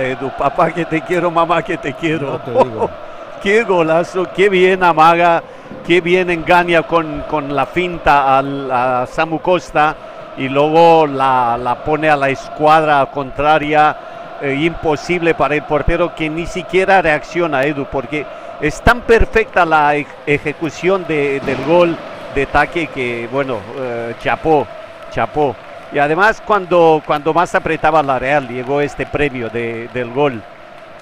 Edu, 0.00 0.30
papá 0.30 0.70
que 0.70 0.84
te 0.84 1.00
quiero, 1.02 1.30
mamá 1.30 1.62
que 1.62 1.76
te 1.78 1.92
quiero. 1.94 2.38
te 2.38 2.50
digo. 2.50 2.90
qué 3.42 3.62
golazo, 3.64 4.26
qué 4.34 4.48
bien 4.48 4.82
amaga, 4.82 5.42
qué 5.86 6.00
bien 6.00 6.30
engaña 6.30 6.82
con, 6.82 7.22
con 7.28 7.54
la 7.54 7.66
finta 7.66 8.38
al- 8.38 8.70
a 8.70 9.06
Samu 9.06 9.40
Costa 9.40 9.94
y 10.36 10.48
luego 10.48 11.06
la, 11.06 11.58
la 11.62 11.76
pone 11.76 12.08
a 12.08 12.16
la 12.16 12.28
escuadra 12.30 13.06
contraria. 13.06 13.96
eh, 14.40 14.54
imposible 14.54 15.34
para 15.34 15.56
el 15.56 15.62
portero 15.62 16.14
que 16.14 16.30
ni 16.30 16.46
siquiera 16.46 17.02
reacciona, 17.02 17.64
Edu, 17.64 17.86
porque 17.90 18.24
es 18.60 18.80
tan 18.82 19.00
perfecta 19.00 19.64
la 19.66 19.96
ej- 19.96 20.06
ejecución 20.26 21.04
de- 21.08 21.40
del 21.40 21.64
gol 21.64 21.96
de 22.36 22.42
ataque 22.44 22.86
que, 22.86 23.28
bueno, 23.32 23.58
eh, 23.76 24.14
chapó, 24.22 24.64
chapó. 25.10 25.56
Y 25.92 25.98
además 25.98 26.42
cuando, 26.44 27.02
cuando 27.06 27.32
más 27.32 27.54
apretaba 27.54 28.02
la 28.02 28.18
Real 28.18 28.46
llegó 28.48 28.80
este 28.80 29.06
premio 29.06 29.48
de- 29.48 29.88
del 29.94 30.10
gol. 30.12 30.42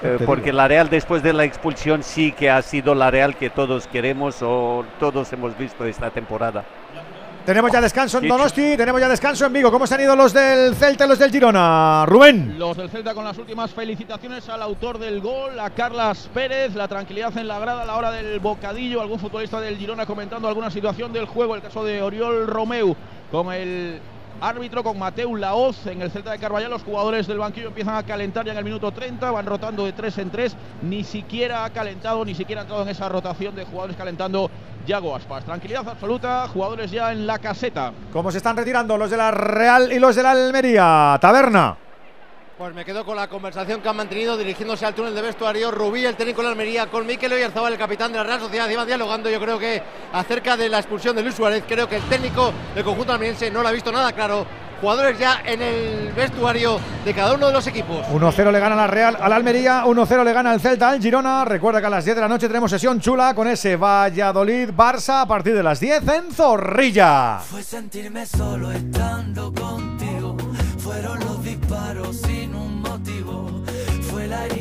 Eh, 0.03 0.19
porque 0.27 0.53
la 0.53 0.69
Real 0.69 0.89
después 0.91 1.23
de 1.23 1.33
la 1.33 1.45
expulsión 1.45 2.03
sí 2.03 2.31
que 2.33 2.51
ha 2.51 2.61
sido 2.63 2.95
la 2.95 3.11
Real 3.11 3.35
que 3.35 3.49
todos 3.51 3.87
queremos 3.87 4.37
o 4.43 4.85
todos 5.01 5.33
hemos 5.33 5.57
visto 5.57 5.85
esta 5.87 6.11
temporada. 6.11 6.65
Tenemos 7.47 7.71
ya 7.71 7.81
descanso 7.81 8.19
en. 8.19 8.27
Donosti, 8.29 8.77
tenemos 8.77 9.01
ya 9.01 9.09
descanso 9.09 9.47
en 9.47 9.53
Vigo. 9.53 9.71
¿Cómo 9.71 9.87
se 9.87 9.95
han 9.95 10.01
ido 10.01 10.17
los 10.17 10.33
del 10.33 10.75
Celta 10.75 11.07
y 11.07 11.09
los 11.09 11.19
del 11.19 11.31
Girona? 11.31 12.05
Rubén. 12.05 12.59
Los 12.59 12.77
del 12.77 12.91
Celta 12.91 13.15
con 13.15 13.25
las 13.25 13.39
últimas 13.39 13.71
felicitaciones 13.73 14.49
al 14.49 14.63
autor 14.63 14.99
del 14.99 15.21
gol, 15.21 15.59
a 15.61 15.71
Carlas 15.71 16.29
Pérez, 16.35 16.75
la 16.75 16.89
tranquilidad 16.89 17.37
en 17.39 17.47
la 17.47 17.59
grada 17.61 17.83
a 17.83 17.87
la 17.87 17.95
hora 17.97 18.11
del 18.11 18.41
bocadillo, 18.41 19.01
algún 19.01 19.21
futbolista 19.21 19.61
del 19.61 19.77
Girona 19.77 20.07
comentando 20.07 20.49
alguna 20.49 20.71
situación 20.73 21.13
del 21.13 21.27
juego, 21.27 21.55
el 21.55 21.63
caso 21.63 21.85
de 21.85 22.03
Oriol 22.03 22.49
Romeu 22.49 22.97
con 23.31 23.53
el 23.53 24.01
árbitro, 24.41 24.83
con 24.83 24.99
Mateu 24.99 25.37
Laoz 25.37 25.87
en 25.87 26.03
el 26.03 26.11
Celta 26.11 26.33
de 26.33 26.39
Carvallal, 26.39 26.71
los 26.71 26.83
jugadores 26.83 27.27
del 27.27 27.39
banquillo 27.39 27.69
empiezan 27.69 27.97
a 27.97 28.03
calentar 28.03 28.45
ya 28.45 28.53
en 28.53 28.59
el 28.59 28.65
minuto 28.65 28.93
30, 28.93 29.31
van 29.31 29.47
rotando 29.47 29.85
de 29.85 29.93
3 29.93 30.19
en 30.19 30.31
3, 30.31 30.57
ni 30.83 31.05
siquiera 31.05 31.65
ha 31.65 31.71
calentado, 31.71 32.25
ni 32.25 32.35
siquiera 32.35 32.63
ha 32.63 32.65
entrado 32.65 32.83
en 32.83 32.89
esa 32.89 33.09
rotación 33.09 33.55
de 33.55 33.65
jugadores 33.65 33.97
calentando 33.97 34.51
Yago 34.87 35.15
Aspas. 35.15 35.45
Tranquilidad 35.45 35.89
absoluta, 35.89 36.49
jugadores 36.49 36.91
ya 36.91 37.13
en 37.13 37.27
la 37.27 37.39
caseta. 37.39 37.93
¿Cómo 38.13 38.31
se 38.31 38.39
están 38.39 38.57
retirando 38.57 38.97
los 38.97 39.11
de 39.11 39.17
la 39.17 39.31
Real 39.31 39.93
y 39.93 39.99
los 39.99 40.17
de 40.17 40.23
la 40.23 40.31
Almería? 40.33 41.19
Taberna. 41.21 41.86
Pues 42.59 42.75
me 42.75 42.87
quedo 42.87 43.05
con 43.05 43.17
la 43.17 43.29
conversación 43.29 43.83
que 43.83 43.89
han 43.91 43.97
mantenido 43.97 44.35
dirigiéndose 44.35 44.87
al 44.87 44.95
túnel 44.95 45.15
de 45.15 45.21
vestuario 45.21 45.71
Rubí, 45.71 46.07
el 46.07 46.17
técnico 46.17 46.41
de 46.41 46.45
la 46.45 46.53
Almería, 46.53 46.87
con 46.87 47.07
Miquel 47.07 47.31
Oyarzabal, 47.31 47.75
el 47.75 47.79
capitán 47.79 48.13
de 48.13 48.17
la 48.17 48.25
Real 48.25 48.41
Sociedad. 48.41 48.67
Iban 48.71 48.87
dialogando, 48.87 49.29
yo 49.29 49.39
creo 49.39 49.59
que 49.59 49.83
acerca 50.11 50.57
de 50.57 50.71
la 50.71 50.79
expulsión 50.79 51.15
de 51.15 51.23
Luis 51.23 51.35
Suárez. 51.35 51.65
Creo 51.69 51.87
que 51.87 51.97
el 51.97 52.03
técnico 52.05 52.55
del 52.75 52.83
conjunto 52.83 53.13
almeriense 53.13 53.51
no 53.51 53.61
lo 53.61 53.69
ha 53.69 53.73
visto 53.73 53.93
nada 53.93 54.11
claro. 54.13 54.47
Jugadores 54.81 55.19
ya 55.19 55.43
en 55.45 55.61
el 55.61 56.13
vestuario 56.15 56.81
de 57.05 57.13
cada 57.13 57.35
uno 57.35 57.49
de 57.49 57.53
los 57.53 57.67
equipos. 57.67 58.07
1-0 58.07 58.51
le 58.51 58.61
gana 58.61 58.75
la 58.75 58.87
Real 58.87 59.19
al 59.21 59.33
Almería, 59.35 59.85
1-0 59.85 60.25
le 60.25 60.33
gana 60.33 60.55
el 60.55 60.61
Celta 60.61 60.89
al 60.89 61.03
Girona. 61.03 61.45
Recuerda 61.45 61.81
que 61.81 61.89
a 61.89 61.91
las 61.91 62.07
10 62.07 62.17
de 62.17 62.23
la 62.23 62.29
noche 62.29 62.47
tenemos 62.47 62.71
sesión 62.71 63.01
chula 63.01 63.35
con 63.35 63.49
ese 63.49 63.77
Valladolid-Barça 63.77 65.21
a 65.21 65.27
partir 65.27 65.55
de 65.55 65.63
las 65.63 65.79
10 65.79 66.09
en 66.09 66.33
Zorrilla. 66.33 67.39
Fue 67.39 67.63
sentirme 67.63 68.25
solo 68.25 68.73
estando 68.73 69.53
contigo. 69.53 70.37
Fueron 70.79 71.21
los 71.21 71.43
disparos 71.43 72.17
sin 72.17 72.36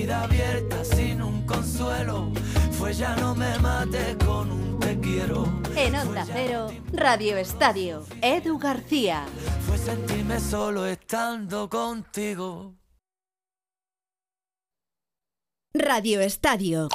herida 0.05 0.23
abierta 0.23 0.85
sin 0.85 1.21
un 1.21 1.45
consuelo. 1.45 2.31
Fue 2.71 2.93
ya 2.93 3.15
no 3.15 3.33
me 3.35 3.57
mates 3.59 4.15
con 4.23 4.51
un 4.51 4.79
te 4.79 4.99
quiero. 4.99 5.45
En 5.75 5.95
Onda 5.95 6.25
Cero, 6.25 6.67
Radio 6.93 7.37
Estadio, 7.37 8.05
Edu 8.21 8.57
García. 8.59 9.25
Fue 9.67 9.77
sentirme 9.77 10.39
solo 10.39 10.85
estando 10.85 11.69
contigo. 11.69 12.75
Radio 15.73 16.21
Estadio. 16.21 16.87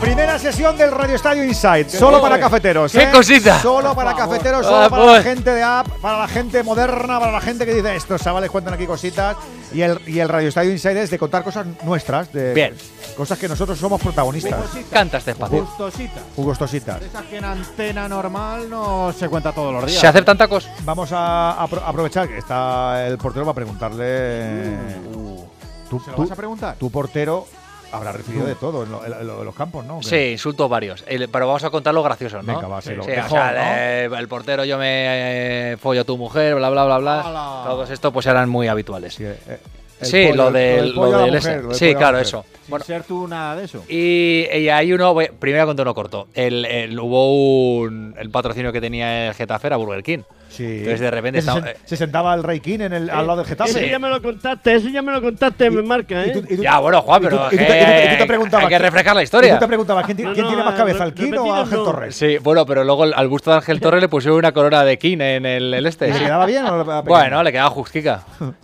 Primera 0.00 0.38
sesión 0.38 0.76
del 0.76 0.90
Radio 0.92 1.16
Estadio 1.16 1.42
Inside, 1.42 1.88
solo 1.88 2.20
para 2.20 2.38
cafeteros. 2.38 2.92
¡Qué 2.92 3.04
¿eh? 3.04 3.10
cosita! 3.10 3.58
Solo 3.60 3.94
para 3.94 4.12
favor. 4.14 4.28
cafeteros, 4.28 4.64
solo 4.66 4.76
Ah, 4.84 4.88
para 4.90 5.02
pues. 5.04 5.16
la 5.16 5.22
gente 5.22 5.50
de 5.50 5.62
app, 5.62 5.88
para 6.00 6.18
la 6.18 6.28
gente 6.28 6.62
moderna, 6.62 7.18
para 7.18 7.32
la 7.32 7.40
gente 7.40 7.64
que 7.64 7.74
dice 7.74 7.96
estos 7.96 8.20
chavales 8.22 8.50
cuentan 8.50 8.74
aquí 8.74 8.86
cositas. 8.86 9.36
Y 9.72 9.80
el, 9.80 9.98
y 10.06 10.20
el 10.20 10.28
Radio 10.28 10.48
Estadio 10.48 10.70
Inside 10.70 11.02
es 11.02 11.10
de 11.10 11.18
contar 11.18 11.42
cosas 11.42 11.66
nuestras, 11.82 12.32
de 12.32 12.54
Bien. 12.54 12.74
cosas 13.16 13.38
que 13.38 13.48
nosotros 13.48 13.78
somos 13.78 14.00
protagonistas. 14.00 14.54
Canta 14.90 15.16
este 15.18 15.32
espacio. 15.32 15.62
Gustositas. 15.64 16.22
Jugostositas. 16.36 17.00
De 17.00 17.06
esas 17.06 17.24
que 17.24 17.38
en 17.38 17.44
antena 17.44 18.06
normal 18.08 18.68
no 18.70 19.12
se 19.18 19.28
cuenta 19.28 19.52
todos 19.52 19.72
los 19.72 19.86
días. 19.86 20.00
¿Se 20.00 20.06
aceptan 20.06 20.36
tacos? 20.38 20.68
Vamos 20.84 21.10
a 21.12 21.56
apro- 21.66 21.82
aprovechar 21.84 22.28
que 22.28 22.38
está 22.38 23.06
el 23.06 23.16
portero 23.18 23.44
para 23.46 23.54
preguntarle. 23.54 24.76
tú, 25.90 26.00
¿Se 26.00 26.10
lo 26.10 26.16
tú- 26.16 26.22
vas 26.22 26.30
a 26.30 26.36
preguntar? 26.36 26.76
tu 26.76 26.90
portero 26.90 27.46
habrá 27.96 28.12
recibido 28.12 28.46
de 28.46 28.54
todo 28.54 28.82
en, 28.84 28.92
lo- 28.92 29.04
en 29.04 29.26
lo- 29.26 29.38
en 29.40 29.44
los 29.44 29.54
campos, 29.54 29.84
¿no? 29.84 30.02
Sí, 30.02 30.16
insultos 30.32 30.68
varios. 30.70 31.04
El- 31.06 31.28
pero 31.28 31.46
vamos 31.46 31.64
a 31.64 31.70
contar 31.70 31.92
los 31.94 32.04
graciosos, 32.04 32.44
¿no? 32.44 32.54
Venga, 32.54 32.68
va, 32.68 32.80
sí, 32.82 32.94
lo 32.94 33.02
Sí, 33.04 33.10
mejor, 33.10 33.26
o 33.26 33.30
sea, 33.30 33.52
¿no? 33.52 33.58
eh, 34.16 34.18
el 34.20 34.28
portero 34.28 34.64
yo 34.64 34.78
me 34.78 34.84
eh, 35.72 35.76
follo 35.78 36.02
a 36.02 36.04
tu 36.04 36.16
mujer, 36.16 36.54
bla, 36.56 36.70
bla, 36.70 36.84
bla, 36.84 36.98
bla. 36.98 37.20
¡Hala! 37.20 37.62
Todos 37.70 37.90
estos 37.90 38.12
pues 38.12 38.26
eran 38.26 38.48
muy 38.48 38.68
habituales. 38.68 39.14
Sí, 39.14 39.24
Sí, 40.02 40.26
pollo- 40.28 40.34
lo 40.36 40.44
lo 40.44 40.52
del, 40.52 40.94
lo 40.94 41.04
del 41.06 41.32
mujer, 41.32 41.34
ese. 41.36 41.56
lo 41.62 41.68
del 41.68 41.74
Sí, 41.78 41.94
claro, 41.94 42.18
eso. 42.18 42.44
Sin 42.66 42.80
ser 42.82 43.02
tú 43.04 43.26
nada 43.26 43.56
de 43.56 43.64
eso. 43.64 43.82
Y, 43.88 44.46
y 44.52 44.68
hay 44.68 44.92
uno, 44.92 45.14
voy- 45.14 45.30
primero 45.38 45.64
conto 45.66 45.80
uno 45.82 45.94
corto. 45.94 46.28
El, 46.34 46.66
el- 46.66 47.00
hubo 47.00 47.78
un 47.80 48.14
el 48.18 48.28
patrocinio 48.30 48.72
que 48.72 48.80
tenía 48.82 49.28
el 49.28 49.34
Getafe 49.34 49.68
era 49.68 49.76
Burger 49.76 50.02
King. 50.02 50.18
Sí. 50.48 50.64
Entonces 50.78 51.00
de 51.00 51.10
repente 51.10 51.42
se, 51.42 51.48
estaba- 51.48 51.66
sen- 51.66 51.76
se 51.84 51.96
sentaba 51.96 52.34
el 52.34 52.42
Rey 52.42 52.60
King 52.60 52.80
en 52.80 52.92
el, 52.92 53.10
al 53.10 53.26
lado 53.26 53.38
del 53.40 53.46
Getafe. 53.46 53.70
Ese 53.70 53.90
ya 53.90 53.98
me 53.98 54.08
lo 54.08 54.22
contaste, 54.22 54.74
ese 54.76 54.90
ya 54.92 55.02
me 55.02 55.12
lo 55.12 55.20
contaste, 55.20 55.70
me 55.70 55.82
marca, 55.82 56.24
¿eh? 56.24 56.42
Ya, 56.60 56.78
bueno, 56.78 57.02
Juan, 57.02 57.22
y 57.24 57.26
tú- 57.26 57.30
pero 57.30 57.46
y 57.46 57.50
tú 57.50 57.56
te- 57.56 57.56
que- 57.56 57.64
y 57.64 57.66
tú 57.66 57.84
te- 57.84 58.04
y 58.06 58.08
tú 58.10 58.16
te 58.18 58.26
preguntabas 58.26 58.64
hay 58.64 58.68
que 58.68 58.74
quién- 58.76 58.82
refrescar 58.82 59.14
la 59.16 59.20
y 59.22 59.24
historia. 59.24 59.54
tú 59.54 59.60
te 59.60 59.66
preguntabas 59.66 60.06
quién, 60.06 60.16
No, 60.22 60.32
quién 60.32 60.42
no, 60.44 60.48
tiene 60.48 60.64
más 60.64 60.74
eh, 60.74 60.76
cabeza, 60.78 61.04
el 61.04 61.14
King 61.14 61.32
o 61.38 61.54
Ángel 61.54 61.78
no. 61.78 61.84
Torres. 61.84 62.16
Sí, 62.16 62.38
bueno, 62.38 62.64
pero 62.64 62.84
luego 62.84 63.02
al- 63.04 63.28
busto 63.28 63.50
de 63.50 63.56
Ángel 63.56 63.80
Torres 63.80 64.00
le 64.00 64.08
pusieron 64.08 64.38
una 64.38 64.52
corona 64.52 64.82
de 64.84 64.98
King 64.98 65.18
en 65.20 65.44
el, 65.46 65.74
el 65.74 65.86
este. 65.86 66.08
¿Y 66.08 66.12
le 66.12 66.18
quedaba 66.20 66.46
bien 66.46 66.64
o 66.64 66.78
le 66.78 66.84
quedaba? 66.84 67.02
Bueno, 67.02 67.42
le 67.42 67.52
quedaba 67.52 67.70
justica. 67.70 68.22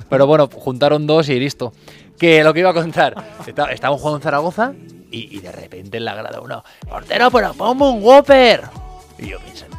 Pero 0.08 0.26
bueno, 0.26 0.48
juntaron 0.52 1.06
dos 1.06 1.28
y 1.28 1.38
listo. 1.38 1.72
Que 2.18 2.44
lo 2.44 2.54
que 2.54 2.60
iba 2.60 2.70
a 2.70 2.74
contar, 2.74 3.14
está- 3.46 3.72
estábamos 3.72 4.00
jugando 4.00 4.18
en 4.18 4.22
Zaragoza 4.22 4.72
y, 5.10 5.36
y 5.36 5.40
de 5.40 5.50
repente 5.52 5.96
en 5.98 6.04
la 6.04 6.14
grada 6.14 6.40
uno, 6.40 6.62
portero, 6.88 7.30
pero 7.30 7.52
ponme 7.54 7.84
un 7.84 8.02
Whopper. 8.02 8.62
Y 9.18 9.26
yo 9.28 9.38
pensando, 9.40 9.76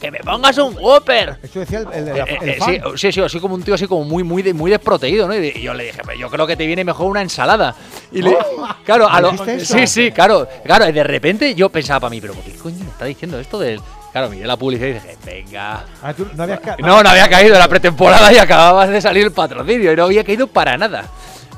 que 0.00 0.10
me 0.10 0.18
pongas 0.20 0.56
un 0.58 0.76
Whopper. 0.78 1.38
Eso 1.42 1.60
decía 1.60 1.80
el, 1.80 1.86
el, 1.92 2.08
el- 2.08 2.16
Eh, 2.18 2.38
el 2.42 2.48
eh, 2.50 2.56
fan. 2.58 2.74
sí, 2.74 2.80
sí, 2.96 3.12
sí, 3.12 3.20
así 3.20 3.40
como 3.40 3.54
un 3.54 3.62
tío 3.62 3.74
así 3.74 3.86
como 3.86 4.04
muy, 4.04 4.22
muy, 4.22 4.42
muy 4.52 4.70
desproteído, 4.70 5.26
¿no? 5.28 5.34
Y 5.34 5.60
yo 5.60 5.74
le 5.74 5.84
dije, 5.84 6.00
"Pero 6.04 6.18
yo 6.18 6.28
creo 6.30 6.46
que 6.46 6.56
te 6.56 6.66
viene 6.66 6.84
mejor 6.84 7.06
una 7.10 7.22
ensalada. 7.22 7.74
Y 8.12 8.22
le, 8.22 8.36
claro, 8.84 9.08
a 9.08 9.20
lo, 9.20 9.32
sí, 9.58 9.86
sí, 9.86 10.10
claro, 10.12 10.46
claro. 10.64 10.88
Y 10.88 10.92
de 10.92 11.02
repente 11.04 11.54
yo 11.54 11.68
pensaba 11.68 12.00
para 12.00 12.10
mí, 12.10 12.20
pero 12.20 12.34
¿por 12.34 12.44
qué 12.44 12.52
coño 12.52 12.78
me 12.84 12.90
está 12.90 13.04
diciendo 13.04 13.38
esto 13.40 13.58
del? 13.58 13.80
Claro, 14.12 14.30
miré 14.30 14.46
la 14.46 14.56
publicidad 14.56 14.88
y 14.88 14.92
dije, 14.94 15.16
venga. 15.26 15.84
Ah, 16.02 16.14
tú 16.14 16.26
no 16.34 16.42
habías 16.44 16.60
No, 16.78 17.02
no 17.02 17.08
había 17.10 17.28
caído 17.28 17.58
la 17.58 17.68
pretemporada 17.68 18.32
y 18.32 18.38
acababa 18.38 18.86
de 18.86 18.98
salir 19.00 19.24
el 19.24 19.32
patrocinio 19.32 19.92
y 19.92 19.96
no 19.96 20.04
había 20.04 20.24
caído 20.24 20.46
para 20.46 20.76
nada. 20.78 21.04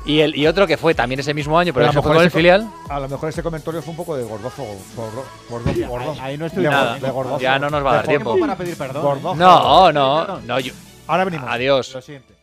Y 0.05 0.21
el 0.21 0.35
y 0.35 0.47
otro 0.47 0.65
que 0.65 0.77
fue 0.77 0.95
también 0.95 1.19
ese 1.19 1.33
mismo 1.33 1.57
año, 1.59 1.73
pero, 1.73 1.85
a 1.85 1.87
lo 1.87 1.93
fue 1.93 2.01
mejor 2.01 2.15
con 2.15 2.23
el 2.25 2.31
filial. 2.31 2.69
A 2.89 2.99
lo 2.99 3.09
mejor 3.09 3.29
ese 3.29 3.43
comentario 3.43 3.81
fue 3.81 3.91
un 3.91 3.97
poco 3.97 4.15
de 4.15 4.23
gordozo. 4.23 4.63
Gordo, 4.95 5.25
gordo, 5.49 5.87
gordo, 5.87 6.15
ahí 6.21 6.37
no 6.37 6.45
estoy 6.45 6.63
nada. 6.63 6.97
de 6.97 7.09
gordozo. 7.11 7.39
Ya 7.39 7.59
no 7.59 7.69
nos 7.69 7.85
va 7.85 7.91
a 7.91 7.95
dar 7.95 8.07
tiempo. 8.07 8.39
para 8.39 8.55
pedir 8.55 8.77
perdón. 8.77 9.01
Gordozo. 9.03 9.35
No, 9.35 9.91
no, 9.91 10.39
no. 10.41 10.59
Yo, 10.59 10.73
Ahora 11.07 11.25
venimos. 11.25 11.47
adiós. 11.49 11.93
Lo. 11.93 12.38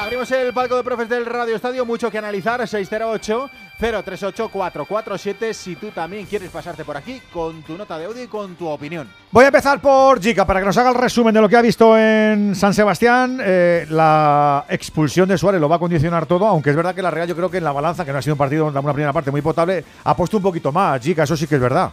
Abrimos 0.00 0.30
el 0.30 0.52
palco 0.52 0.76
de 0.76 0.84
profes 0.84 1.08
del 1.08 1.26
Radio 1.26 1.56
Estadio. 1.56 1.84
Mucho 1.84 2.08
que 2.08 2.18
analizar. 2.18 2.60
608-038-447. 2.60 5.52
Si 5.52 5.74
tú 5.74 5.90
también 5.90 6.24
quieres 6.26 6.50
pasarte 6.50 6.84
por 6.84 6.96
aquí 6.96 7.20
con 7.32 7.64
tu 7.64 7.76
nota 7.76 7.98
de 7.98 8.04
audio 8.04 8.22
y 8.22 8.28
con 8.28 8.54
tu 8.54 8.68
opinión. 8.68 9.10
Voy 9.32 9.44
a 9.44 9.48
empezar 9.48 9.80
por 9.80 10.22
Jica 10.22 10.46
para 10.46 10.60
que 10.60 10.66
nos 10.66 10.78
haga 10.78 10.90
el 10.90 10.94
resumen 10.94 11.34
de 11.34 11.40
lo 11.40 11.48
que 11.48 11.56
ha 11.56 11.62
visto 11.62 11.98
en 11.98 12.54
San 12.54 12.74
Sebastián. 12.74 13.40
Eh, 13.42 13.88
la 13.90 14.66
expulsión 14.68 15.28
de 15.28 15.36
Suárez 15.36 15.60
lo 15.60 15.68
va 15.68 15.74
a 15.76 15.80
condicionar 15.80 16.26
todo, 16.26 16.46
aunque 16.46 16.70
es 16.70 16.76
verdad 16.76 16.94
que 16.94 17.02
la 17.02 17.10
Real, 17.10 17.26
yo 17.26 17.34
creo 17.34 17.50
que 17.50 17.58
en 17.58 17.64
la 17.64 17.72
balanza, 17.72 18.04
que 18.04 18.12
no 18.12 18.18
ha 18.18 18.22
sido 18.22 18.34
un 18.34 18.38
partido, 18.38 18.66
una 18.66 18.80
primera 18.80 19.12
parte 19.12 19.32
muy 19.32 19.42
potable, 19.42 19.84
ha 20.04 20.16
puesto 20.16 20.36
un 20.36 20.44
poquito 20.44 20.70
más. 20.70 21.02
Jica, 21.02 21.24
eso 21.24 21.36
sí 21.36 21.48
que 21.48 21.56
es 21.56 21.60
verdad. 21.60 21.90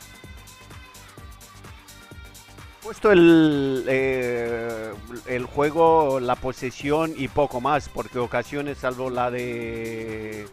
Puesto 2.86 3.12
el, 3.12 3.84
eh, 3.88 4.94
el 5.26 5.46
juego, 5.46 6.20
la 6.20 6.36
posesión 6.36 7.16
y 7.18 7.28
poco 7.28 7.60
más, 7.60 7.90
porque 7.90 8.20
ocasiones, 8.20 8.78
salvo 8.78 9.10
la 9.10 9.32
de 9.32 10.48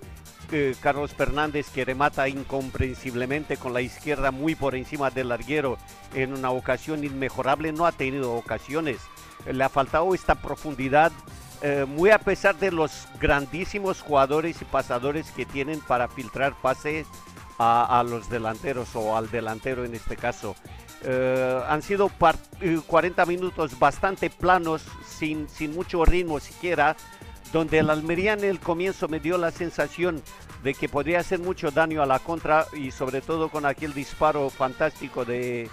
eh, 0.51 0.75
Carlos 0.81 1.13
Fernández, 1.13 1.69
que 1.69 1.85
remata 1.85 2.31
incomprensiblemente 2.31 3.59
con 3.59 3.75
la 3.75 3.83
izquierda 3.83 4.31
muy 4.31 4.55
por 4.55 4.75
encima 4.75 5.11
del 5.11 5.29
larguero 5.29 5.77
en 6.15 6.33
una 6.33 6.51
ocasión 6.53 7.05
inmejorable, 7.05 7.71
no 7.71 7.85
ha 7.85 7.93
tenido 7.93 8.33
ocasiones. 8.33 8.97
Le 9.45 9.63
ha 9.63 9.69
faltado 9.69 10.15
esta 10.15 10.37
profundidad, 10.37 11.13
eh, 11.61 11.85
muy 11.87 12.09
a 12.09 12.19
pesar 12.19 12.57
de 12.57 12.73
los 12.73 13.09
grandísimos 13.21 14.01
jugadores 14.01 14.63
y 14.63 14.65
pasadores 14.65 15.31
que 15.33 15.45
tienen 15.45 15.81
para 15.81 16.09
filtrar 16.09 16.55
pases 16.63 17.07
a, 17.59 18.01
a 18.01 18.03
los 18.05 18.31
delanteros 18.31 18.97
o 18.97 19.19
al 19.19 19.31
delantero 19.31 19.85
en 19.85 19.95
este 19.95 20.17
caso. 20.17 20.57
Eh, 21.05 21.61
han 21.69 21.83
sido 21.83 22.09
par- 22.09 22.37
eh, 22.61 22.79
40 22.87 23.27
minutos 23.27 23.79
bastante 23.79 24.31
planos, 24.31 24.83
sin, 25.07 25.49
sin 25.49 25.75
mucho 25.75 26.05
ritmo 26.05 26.39
siquiera, 26.41 26.97
donde 27.53 27.79
el 27.79 27.91
Almería 27.91 28.33
en 28.35 28.45
el 28.45 28.61
comienzo 28.61 29.09
me 29.09 29.21
dio 29.21 29.37
la 29.39 29.51
sensación 29.51 30.23
de 30.63 30.75
que 30.75 30.89
podría 30.89 31.21
hacer 31.21 31.41
mucho 31.41 31.71
daño 31.71 32.03
a 32.03 32.07
la 32.07 32.19
contra 32.21 32.67
y 32.73 32.93
sobre 32.93 33.21
todo 33.21 33.49
con 33.49 33.67
aquel 33.67 33.93
disparo 33.95 34.49
fantástico 34.49 35.25
de, 35.25 35.69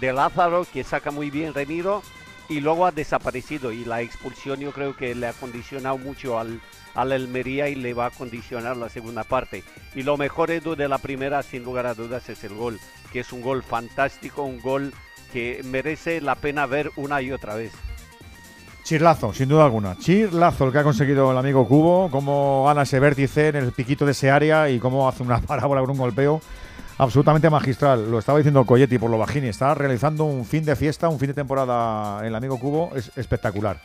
de 0.00 0.12
Lázaro 0.12 0.66
que 0.70 0.82
saca 0.82 1.10
muy 1.12 1.30
bien 1.30 1.54
Remiro 1.54 2.02
y 2.48 2.60
luego 2.60 2.84
ha 2.84 2.90
desaparecido 2.90 3.70
y 3.70 3.84
la 3.84 4.02
expulsión 4.02 4.58
yo 4.60 4.72
creo 4.72 4.96
que 4.96 5.14
le 5.14 5.28
ha 5.28 5.32
condicionado 5.32 5.96
mucho 5.96 6.38
al, 6.40 6.60
al 6.94 7.12
Almería 7.12 7.68
y 7.68 7.76
le 7.76 7.94
va 7.94 8.06
a 8.06 8.10
condicionar 8.10 8.76
la 8.76 8.88
segunda 8.88 9.22
parte. 9.24 9.62
Y 9.94 10.02
lo 10.02 10.16
mejor 10.16 10.50
Edu 10.50 10.74
de 10.74 10.88
la 10.88 10.98
primera 10.98 11.42
sin 11.44 11.62
lugar 11.62 11.86
a 11.86 11.94
dudas 11.94 12.28
es 12.28 12.42
el 12.44 12.54
gol, 12.54 12.78
que 13.12 13.20
es 13.20 13.32
un 13.32 13.42
gol 13.42 13.62
fantástico, 13.62 14.42
un 14.42 14.60
gol 14.60 14.92
que 15.32 15.60
merece 15.64 16.20
la 16.20 16.34
pena 16.34 16.66
ver 16.66 16.90
una 16.96 17.22
y 17.22 17.32
otra 17.32 17.54
vez. 17.54 17.72
Chirlazo, 18.84 19.32
sin 19.32 19.48
duda 19.48 19.64
alguna. 19.64 19.96
Chirlazo 19.96 20.66
el 20.66 20.72
que 20.72 20.78
ha 20.78 20.82
conseguido 20.82 21.30
el 21.30 21.38
amigo 21.38 21.66
Cubo, 21.68 22.10
cómo 22.10 22.64
gana 22.66 22.82
ese 22.82 22.98
vértice 22.98 23.48
en 23.48 23.56
el 23.56 23.72
piquito 23.72 24.04
de 24.04 24.12
ese 24.12 24.30
área 24.30 24.68
y 24.68 24.78
cómo 24.78 25.08
hace 25.08 25.22
una 25.22 25.40
parábola 25.46 25.80
con 25.82 25.90
un 25.90 25.98
golpeo 25.98 26.40
absolutamente 26.98 27.48
magistral. 27.48 28.10
Lo 28.10 28.18
estaba 28.18 28.38
diciendo 28.38 28.64
Coyetti 28.64 28.98
por 28.98 29.10
lo 29.10 29.18
bajini. 29.18 29.48
Está 29.48 29.74
realizando 29.74 30.24
un 30.24 30.44
fin 30.44 30.64
de 30.64 30.74
fiesta, 30.74 31.08
un 31.08 31.18
fin 31.18 31.28
de 31.28 31.34
temporada 31.34 32.26
el 32.26 32.34
amigo 32.34 32.58
Cubo. 32.58 32.90
Es 32.96 33.10
espectacular. 33.16 33.80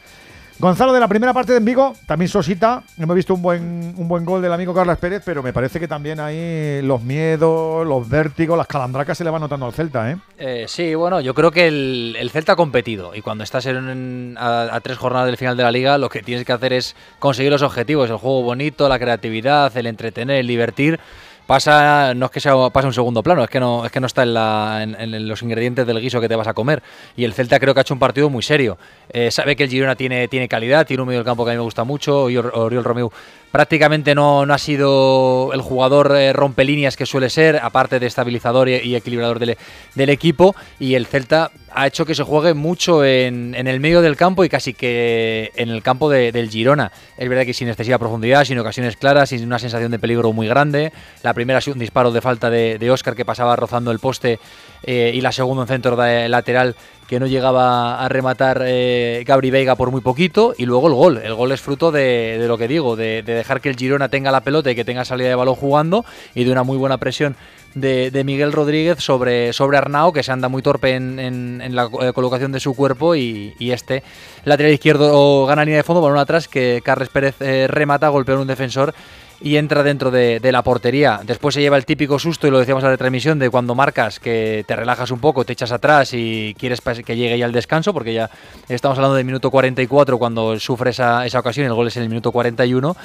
Gonzalo, 0.59 0.91
de 0.91 0.99
la 0.99 1.07
primera 1.07 1.33
parte 1.33 1.53
de 1.53 1.59
Vigo, 1.59 1.93
también 2.07 2.29
Sosita. 2.29 2.81
Hemos 2.97 3.15
visto 3.15 3.35
un 3.35 3.43
buen, 3.43 3.93
un 3.95 4.07
buen 4.07 4.25
gol 4.25 4.41
del 4.41 4.51
amigo 4.51 4.73
Carlos 4.73 4.97
Pérez, 4.97 5.21
pero 5.23 5.43
me 5.43 5.53
parece 5.53 5.79
que 5.79 5.87
también 5.87 6.19
ahí 6.19 6.81
los 6.81 7.03
miedos, 7.03 7.85
los 7.85 8.09
vértigos, 8.09 8.57
las 8.57 8.65
calandracas 8.65 9.15
se 9.19 9.23
le 9.23 9.29
van 9.29 9.41
notando 9.41 9.67
al 9.67 9.73
Celta, 9.73 10.09
¿eh? 10.09 10.17
Eh, 10.39 10.65
sí, 10.67 10.95
bueno, 10.95 11.21
yo 11.21 11.35
creo 11.35 11.51
que 11.51 11.67
el, 11.67 12.15
el 12.19 12.31
Celta 12.31 12.53
ha 12.53 12.55
competido 12.55 13.13
y 13.13 13.21
cuando 13.21 13.43
estás 13.43 13.67
en- 13.67 14.35
a, 14.39 14.75
a 14.75 14.79
tres 14.81 14.97
jornadas 14.97 15.27
del 15.27 15.37
final 15.37 15.55
de 15.57 15.61
la 15.63 15.71
liga, 15.71 15.99
lo 15.99 16.09
que 16.09 16.23
tienes 16.23 16.43
que 16.43 16.53
hacer 16.53 16.73
es 16.73 16.95
conseguir 17.19 17.51
los 17.51 17.61
objetivos, 17.61 18.09
el 18.09 18.17
juego 18.17 18.41
bonito, 18.41 18.89
la 18.89 18.97
creatividad, 18.97 19.75
el 19.77 19.85
entretener, 19.85 20.37
el 20.37 20.47
divertir. 20.47 20.99
Pasa, 21.47 22.13
no 22.13 22.25
es 22.25 22.31
que 22.31 22.41
sea 22.41 22.53
pasa 22.73 22.87
un 22.87 22.93
segundo 22.93 23.23
plano, 23.23 23.41
es 23.41 23.49
que 23.49 23.59
no, 23.61 23.85
es 23.85 23.91
que 23.91 24.01
no 24.01 24.07
está 24.07 24.23
en, 24.23 24.33
la- 24.33 24.85
los 24.85 25.41
ingredientes 25.41 25.87
del 25.87 26.01
guiso 26.01 26.19
que 26.19 26.27
te 26.27 26.35
vas 26.35 26.47
a 26.47 26.53
comer. 26.53 26.83
Y 27.15 27.23
el 27.23 27.33
Celta 27.33 27.57
creo 27.57 27.73
que 27.73 27.79
ha 27.79 27.81
hecho 27.81 27.93
un 27.93 28.01
partido 28.01 28.29
muy 28.29 28.43
serio. 28.43 28.77
Eh, 29.13 29.31
sabe 29.31 29.55
que 29.55 29.63
el 29.63 29.69
Girona 29.69 29.95
tiene, 29.95 30.27
tiene 30.27 30.49
calidad, 30.49 30.85
tiene 30.85 31.03
un 31.03 31.07
medio 31.07 31.19
del 31.19 31.25
campo 31.25 31.45
que 31.45 31.51
a 31.51 31.53
mí 31.53 31.57
me 31.57 31.63
gusta 31.63 31.85
mucho, 31.85 32.29
y 32.29 32.35
Or- 32.35 32.51
Oriol 32.53 32.83
Romeu 32.83 33.09
prácticamente 33.51 34.13
no, 34.15 34.45
no 34.45 34.53
ha 34.53 34.57
sido 34.57 35.51
el 35.53 35.61
jugador 35.61 36.15
eh, 36.15 36.33
rompelíneas 36.33 36.95
que 36.97 37.05
suele 37.05 37.29
ser, 37.29 37.59
aparte 37.61 37.99
de 37.99 38.05
estabilizador 38.07 38.69
y, 38.69 38.95
equilibrador 38.95 39.39
del, 39.39 40.09
equipo, 40.09 40.55
y 40.79 40.95
el 40.95 41.05
Celta 41.05 41.51
ha 41.71 41.87
hecho 41.87 42.05
que 42.05 42.15
se 42.15 42.23
juegue 42.23 42.53
mucho 42.53 43.03
en, 43.05 43.53
en 43.55 43.67
el 43.67 43.79
medio 43.79 44.01
del 44.01 44.15
campo 44.15 44.43
y 44.43 44.49
casi 44.49 44.73
que 44.73 45.51
en 45.55 45.69
el 45.69 45.83
campo 45.83 46.09
de- 46.09 46.31
del 46.31 46.49
Girona. 46.49 46.91
Es 47.17 47.29
verdad 47.29 47.45
que 47.45 47.53
sin 47.53 47.67
excesiva 47.69 47.97
profundidad, 47.97 48.45
sin 48.45 48.57
ocasiones 48.59 48.97
claras, 48.97 49.29
sin 49.29 49.43
una 49.45 49.59
sensación 49.59 49.91
de 49.91 49.99
peligro 49.99 50.33
muy 50.33 50.47
grande. 50.47 50.91
La 51.23 51.33
primera 51.33 51.59
ha 51.59 51.61
sido 51.61 51.73
un 51.73 51.79
disparo 51.79 52.11
de 52.11 52.21
falta 52.21 52.49
de, 52.49 52.77
de 52.79 52.91
Oscar 52.91 53.15
que 53.15 53.25
pasaba 53.25 53.55
rozando 53.55 53.91
el 53.91 53.99
poste 53.99 54.39
eh, 54.83 55.11
y 55.13 55.21
la 55.21 55.31
segunda 55.31 55.63
un 55.63 55.67
centro 55.67 55.95
de 55.95 56.29
lateral 56.29 56.75
que 57.07 57.19
no 57.19 57.27
llegaba 57.27 58.03
a 58.03 58.09
rematar 58.09 58.63
eh, 58.65 59.23
Gabri 59.25 59.49
Veiga 59.49 59.75
por 59.75 59.91
muy 59.91 60.01
poquito 60.01 60.53
y 60.57 60.65
luego 60.65 60.87
el 60.87 60.93
gol. 60.93 61.17
El 61.23 61.33
gol 61.35 61.51
es 61.51 61.61
fruto 61.61 61.91
de, 61.91 62.43
lo 62.47 62.57
que 62.57 62.67
digo, 62.67 62.95
de, 62.95 63.23
de 63.23 63.33
dejar 63.33 63.61
que 63.61 63.69
el 63.69 63.77
Girona 63.77 64.09
tenga 64.09 64.31
la 64.31 64.41
pelota 64.41 64.69
y 64.71 64.75
que 64.75 64.83
tenga 64.85 65.05
salida 65.05 65.29
de 65.29 65.35
balón 65.35 65.55
jugando 65.55 66.03
y 66.35 66.43
de 66.43 66.51
una 66.51 66.63
muy 66.63 66.77
buena 66.77 66.97
presión 66.97 67.35
de, 67.75 68.23
Miguel 68.25 68.51
Rodríguez 68.51 68.99
sobre, 68.99 69.53
sobre 69.53 69.77
Arnau, 69.77 70.11
que 70.11 70.23
se 70.23 70.31
anda 70.31 70.49
muy 70.49 70.61
torpe 70.61 70.95
en, 70.95 71.19
en- 71.19 71.75
la 71.75 71.89
eh, 72.01 72.11
colocación 72.13 72.51
de 72.51 72.59
su 72.59 72.75
cuerpo 72.75 73.15
y, 73.15 73.53
este 73.59 74.01
lateral 74.45 74.73
izquierdo 74.73 75.45
gana 75.45 75.63
línea 75.63 75.77
de 75.77 75.83
fondo, 75.83 76.01
balón 76.01 76.17
atrás 76.17 76.47
que 76.47 76.81
Carles 76.83 77.09
Pérez 77.09 77.35
eh, 77.41 77.67
remata, 77.69 78.07
golpea 78.09 78.37
un 78.37 78.47
defensor 78.47 78.93
y 79.41 79.57
entra 79.57 79.83
dentro 79.83 80.11
de, 80.11 80.39
la 80.51 80.63
portería. 80.63 81.19
Después 81.23 81.55
se 81.55 81.61
lleva 81.61 81.77
el 81.77 81.85
típico 81.85 82.19
susto, 82.19 82.47
y 82.47 82.51
lo 82.51 82.59
decíamos 82.59 82.83
en 82.83 82.87
la 82.87 82.91
retransmisión, 82.91 83.39
de 83.39 83.49
cuando 83.49 83.75
marcas 83.75 84.19
que 84.19 84.63
te 84.67 84.75
relajas 84.75 85.11
un 85.11 85.19
poco, 85.19 85.45
te 85.45 85.53
echas 85.53 85.71
atrás 85.71 86.13
y 86.13 86.55
quieres 86.57 86.81
que 86.81 87.15
llegue 87.15 87.37
ya 87.37 87.45
el 87.45 87.51
descanso, 87.51 87.93
porque 87.93 88.13
ya 88.13 88.29
estamos 88.69 88.97
hablando 88.97 89.15
del 89.15 89.25
minuto 89.25 89.51
44 89.51 90.17
cuando 90.17 90.59
sufre 90.59 90.91
esa, 90.91 91.25
esa 91.25 91.39
ocasión, 91.39 91.65
el 91.65 91.73
gol 91.73 91.87
es 91.87 91.97
en 91.97 92.03
el 92.03 92.09
minuto 92.09 92.31
41 92.31 92.95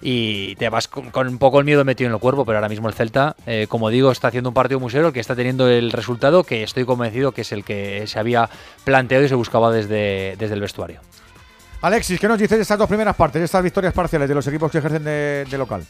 y 0.00 0.54
te 0.56 0.68
vas 0.68 0.88
con, 0.88 1.28
un 1.28 1.38
poco 1.38 1.58
el 1.58 1.64
miedo 1.64 1.84
metido 1.84 2.08
en 2.08 2.14
el 2.14 2.20
cuerpo, 2.20 2.44
pero 2.44 2.58
ahora 2.58 2.68
mismo 2.68 2.88
el 2.88 2.94
Celta, 2.94 3.34
eh, 3.46 3.66
como 3.68 3.90
digo, 3.90 4.12
está 4.12 4.28
haciendo 4.28 4.50
un 4.50 4.54
partido 4.54 4.80
muy 4.80 4.88
que 5.12 5.20
está 5.20 5.36
teniendo 5.36 5.68
el 5.68 5.92
resultado 5.92 6.44
que 6.44 6.62
estoy 6.62 6.84
convencido 6.84 7.32
que 7.32 7.42
es 7.42 7.52
el 7.52 7.62
que 7.62 8.06
se 8.06 8.18
había 8.18 8.48
planteado 8.84 9.24
y 9.24 9.28
se 9.28 9.34
buscaba 9.34 9.70
desde, 9.70 10.34
desde 10.38 10.54
el 10.54 10.60
vestuario. 10.60 11.00
Alexis, 11.80 12.18
¿qué 12.18 12.26
nos 12.26 12.40
dices 12.40 12.58
de 12.58 12.62
estas 12.62 12.78
dos 12.78 12.88
primeras 12.88 13.14
partes, 13.14 13.40
de 13.40 13.44
estas 13.44 13.62
victorias 13.62 13.94
parciales 13.94 14.28
de 14.28 14.34
los 14.34 14.46
equipos 14.48 14.70
que 14.70 14.78
ejercen 14.78 15.04
de, 15.04 15.46
local? 15.56 15.84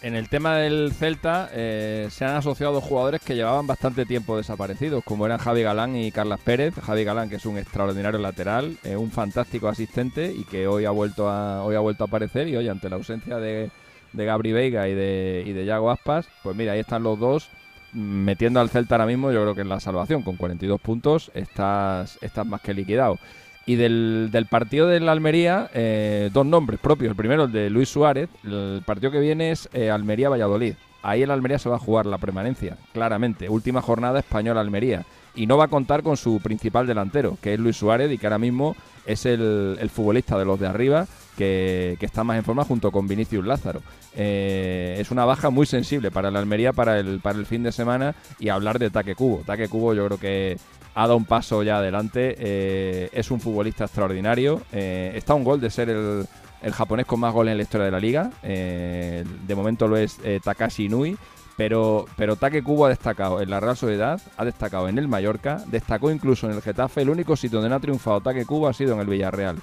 En 0.00 0.14
el 0.14 0.30
tema 0.30 0.56
del 0.56 0.92
Celta 0.94 1.50
eh, 1.52 2.08
se 2.10 2.24
han 2.24 2.36
asociado 2.36 2.80
jugadores 2.80 3.20
que 3.20 3.34
llevaban 3.34 3.66
bastante 3.66 4.06
tiempo 4.06 4.38
desaparecidos, 4.38 5.04
como 5.04 5.26
eran 5.26 5.36
Javi 5.36 5.62
Galán 5.62 5.96
y 5.96 6.10
Carlas 6.12 6.40
Pérez. 6.40 6.74
Javi 6.80 7.04
Galán, 7.04 7.28
que 7.28 7.36
es 7.36 7.44
un 7.44 7.58
extraordinario 7.58 8.18
lateral, 8.18 8.78
eh, 8.84 8.96
un 8.96 9.10
fantástico 9.10 9.68
asistente 9.68 10.32
y 10.32 10.44
que 10.44 10.66
hoy 10.66 10.86
ha 10.86 10.92
vuelto 10.92 11.28
a, 11.28 11.62
hoy 11.62 11.74
ha 11.74 11.80
vuelto 11.80 12.04
a 12.04 12.06
aparecer. 12.06 12.48
Y 12.48 12.56
hoy, 12.56 12.68
ante 12.68 12.88
la 12.88 12.96
ausencia 12.96 13.36
de, 13.36 13.70
de 14.14 14.24
Gabri 14.24 14.52
Veiga 14.52 14.88
y 14.88 14.94
de, 14.94 15.44
y 15.44 15.52
de 15.52 15.66
Yago 15.66 15.90
Aspas, 15.90 16.26
pues 16.42 16.56
mira, 16.56 16.72
ahí 16.72 16.80
están 16.80 17.02
los 17.02 17.18
dos 17.18 17.50
mm, 17.92 17.98
metiendo 17.98 18.60
al 18.60 18.70
Celta 18.70 18.94
ahora 18.94 19.06
mismo. 19.06 19.30
Yo 19.30 19.42
creo 19.42 19.54
que 19.54 19.62
en 19.62 19.68
la 19.68 19.80
salvación, 19.80 20.22
con 20.22 20.36
42 20.36 20.80
puntos, 20.80 21.30
estás, 21.34 22.18
estás 22.22 22.46
más 22.46 22.62
que 22.62 22.72
liquidado. 22.72 23.18
Y 23.66 23.74
del, 23.74 24.28
del 24.30 24.46
partido 24.46 24.86
del 24.86 25.08
Almería, 25.08 25.68
eh, 25.74 26.30
dos 26.32 26.46
nombres 26.46 26.78
propios. 26.78 27.10
El 27.10 27.16
primero, 27.16 27.44
el 27.44 27.52
de 27.52 27.68
Luis 27.68 27.88
Suárez. 27.88 28.28
El 28.44 28.82
partido 28.86 29.10
que 29.10 29.18
viene 29.18 29.50
es 29.50 29.68
eh, 29.72 29.90
Almería-Valladolid. 29.90 30.74
Ahí 31.02 31.22
el 31.22 31.30
Almería 31.30 31.58
se 31.58 31.68
va 31.68 31.76
a 31.76 31.80
jugar 31.80 32.06
la 32.06 32.18
permanencia, 32.18 32.76
claramente. 32.92 33.48
Última 33.48 33.82
jornada 33.82 34.20
española-Almería. 34.20 35.04
Y 35.34 35.46
no 35.46 35.56
va 35.56 35.64
a 35.64 35.68
contar 35.68 36.02
con 36.02 36.16
su 36.16 36.40
principal 36.40 36.86
delantero, 36.86 37.36
que 37.42 37.54
es 37.54 37.60
Luis 37.60 37.76
Suárez, 37.76 38.10
y 38.10 38.18
que 38.18 38.26
ahora 38.26 38.38
mismo 38.38 38.74
es 39.04 39.26
el, 39.26 39.76
el 39.80 39.90
futbolista 39.90 40.38
de 40.38 40.44
los 40.44 40.58
de 40.58 40.66
arriba 40.66 41.06
que, 41.36 41.96
que 42.00 42.06
está 42.06 42.24
más 42.24 42.38
en 42.38 42.44
forma 42.44 42.64
junto 42.64 42.90
con 42.90 43.06
Vinicius 43.06 43.44
Lázaro. 43.44 43.82
Eh, 44.14 44.96
es 44.98 45.10
una 45.10 45.24
baja 45.24 45.50
muy 45.50 45.66
sensible 45.66 46.10
para 46.10 46.30
la 46.30 46.38
Almería 46.38 46.72
para 46.72 46.98
el, 46.98 47.20
para 47.20 47.38
el 47.38 47.46
fin 47.46 47.62
de 47.62 47.72
semana 47.72 48.14
y 48.38 48.48
hablar 48.48 48.78
de 48.78 48.90
Taque 48.90 49.14
Cubo. 49.14 49.42
Taque 49.44 49.68
Cubo 49.68 49.92
yo 49.92 50.06
creo 50.06 50.18
que 50.18 50.56
ha 50.96 51.02
dado 51.02 51.16
un 51.16 51.26
paso 51.26 51.62
ya 51.62 51.76
adelante. 51.78 52.34
eh, 52.38 53.10
es 53.12 53.30
un 53.30 53.38
futbolista 53.38 53.84
extraordinario. 53.84 54.62
eh, 54.72 55.12
está 55.14 55.34
un 55.34 55.44
gol 55.44 55.60
de 55.60 55.70
ser 55.70 55.90
el, 55.90 56.26
el 56.62 56.72
japonés 56.72 57.06
con 57.06 57.20
más 57.20 57.32
goles 57.34 57.52
en 57.52 57.58
la 57.58 57.62
historia 57.62 57.84
de 57.84 57.92
la 57.92 58.00
liga. 58.00 58.30
eh, 58.42 59.22
de 59.46 59.54
momento 59.54 59.86
lo 59.86 59.96
es 59.98 60.18
Takashi 60.42 60.86
Inui. 60.86 61.16
Pero, 61.58 62.04
pero 62.16 62.36
Taque 62.36 62.62
Cubo 62.62 62.84
ha 62.84 62.90
destacado 62.90 63.40
en 63.40 63.48
la 63.48 63.60
Real 63.60 63.76
Sociedad, 63.78 64.20
ha 64.36 64.44
destacado 64.44 64.90
en 64.90 64.98
el 64.98 65.08
Mallorca, 65.08 65.62
destacó 65.68 66.10
incluso 66.10 66.46
en 66.46 66.54
el 66.54 66.60
Getafe. 66.60 67.00
El 67.00 67.08
único 67.08 67.34
sitio 67.34 67.58
donde 67.58 67.70
no 67.70 67.76
ha 67.76 67.80
triunfado 67.80 68.20
Taque 68.20 68.44
Cubo 68.44 68.68
ha 68.68 68.74
sido 68.74 68.92
en 68.92 69.00
el 69.00 69.06
Villarreal, 69.06 69.56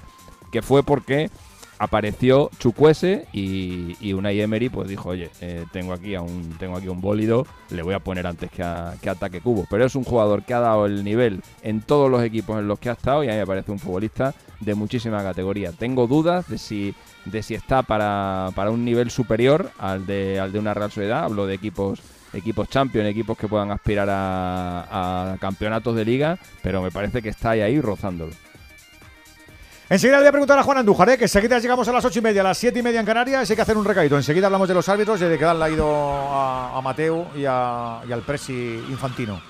que 0.50 0.60
fue 0.60 0.82
porque 0.82 1.30
apareció 1.78 2.50
Chukwese 2.58 3.26
y, 3.32 3.96
y 4.00 4.12
Unai 4.12 4.40
Emery 4.40 4.68
pues 4.68 4.88
dijo, 4.88 5.10
oye, 5.10 5.30
eh, 5.40 5.64
tengo 5.72 5.92
aquí 5.92 6.14
a 6.14 6.22
un 6.22 6.50
tengo 6.58 6.76
aquí 6.76 6.88
un 6.88 7.00
bólido, 7.00 7.46
le 7.70 7.82
voy 7.82 7.94
a 7.94 7.98
poner 7.98 8.26
antes 8.26 8.50
que, 8.50 8.62
ataque 8.62 9.40
Cubo. 9.40 9.66
Pero 9.68 9.84
es 9.84 9.94
un 9.94 10.04
jugador 10.04 10.44
que 10.44 10.54
ha 10.54 10.60
dado 10.60 10.86
el 10.86 11.04
nivel 11.04 11.42
en 11.62 11.80
todos 11.80 12.10
los 12.10 12.22
equipos 12.22 12.58
en 12.58 12.68
los 12.68 12.78
que 12.78 12.90
ha 12.90 12.92
estado 12.92 13.24
y 13.24 13.28
a 13.28 13.32
mí 13.32 13.38
me 13.38 13.46
parece 13.46 13.72
un 13.72 13.78
futbolista 13.78 14.34
de 14.60 14.74
muchísima 14.74 15.22
categoría. 15.22 15.72
Tengo 15.72 16.06
dudas 16.06 16.48
de 16.48 16.58
si 16.58 16.94
de 17.24 17.42
si 17.42 17.54
está 17.54 17.82
para, 17.82 18.50
para 18.54 18.70
un 18.70 18.84
nivel 18.84 19.10
superior 19.10 19.70
al 19.78 20.06
de, 20.06 20.38
al 20.38 20.52
de 20.52 20.58
una 20.58 20.74
Real 20.74 20.90
Sociedad. 20.90 21.24
Hablo 21.24 21.46
de 21.46 21.54
equipos 21.54 22.00
equipos 22.34 22.68
champion, 22.68 23.06
equipos 23.06 23.38
que 23.38 23.48
puedan 23.48 23.70
aspirar 23.70 24.08
a, 24.10 25.36
campeonatos 25.40 25.94
de 25.96 26.04
liga, 26.04 26.38
pero 26.62 26.82
me 26.82 26.90
parece 26.90 27.22
que 27.22 27.28
está 27.28 27.50
ahí 27.50 27.80
rozándolo. 27.80 28.32
Enseguida 29.88 30.16
le 30.16 30.22
voy 30.22 30.28
a 30.28 30.32
preguntar 30.32 30.58
a 30.58 30.62
Juan 30.62 30.78
Andújar, 30.78 31.10
¿eh? 31.10 31.18
que 31.18 31.24
enseguida 31.24 31.58
llegamos 31.58 31.86
a 31.88 31.92
las 31.92 32.04
ocho 32.04 32.18
y 32.18 32.22
media, 32.22 32.40
a 32.40 32.44
las 32.44 32.58
siete 32.58 32.78
y 32.78 32.82
media 32.82 33.00
en 33.00 33.06
Canarias, 33.06 33.48
hay 33.50 33.56
que 33.56 33.62
hacer 33.62 33.76
un 33.76 33.84
recaído. 33.84 34.16
Enseguida 34.16 34.46
hablamos 34.46 34.66
de 34.68 34.74
los 34.74 34.88
árbitros 34.88 35.20
y 35.20 35.24
de 35.24 35.38
que 35.38 35.44
ha 35.44 35.70
ido 35.70 35.92
a, 35.94 36.78
a 36.78 36.80
Mateo 36.80 37.28
y, 37.36 37.44
a- 37.46 38.00
y 38.08 38.12
al 38.12 38.22
Presi 38.22 38.52
Infantino. 38.88 39.40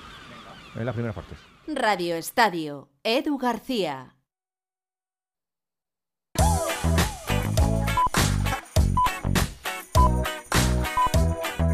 En 0.75 0.85
las 0.85 0.93
primeras 0.93 1.15
partes. 1.15 1.37
Radio 1.67 2.15
Estadio, 2.15 2.89
Edu 3.03 3.37
García. 3.37 4.14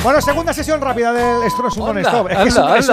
Bueno, 0.04 0.20
segunda 0.20 0.52
sesión 0.52 0.82
rápida 0.82 1.14
del. 1.14 1.44
Esto 1.44 1.62
no 1.62 1.68
es 1.68 1.78
un 1.78 1.86
non-stop. 1.86 2.28
Es 2.32 2.38
que 2.38 2.48
es 2.50 2.58
un, 2.58 2.76
es 2.76 2.88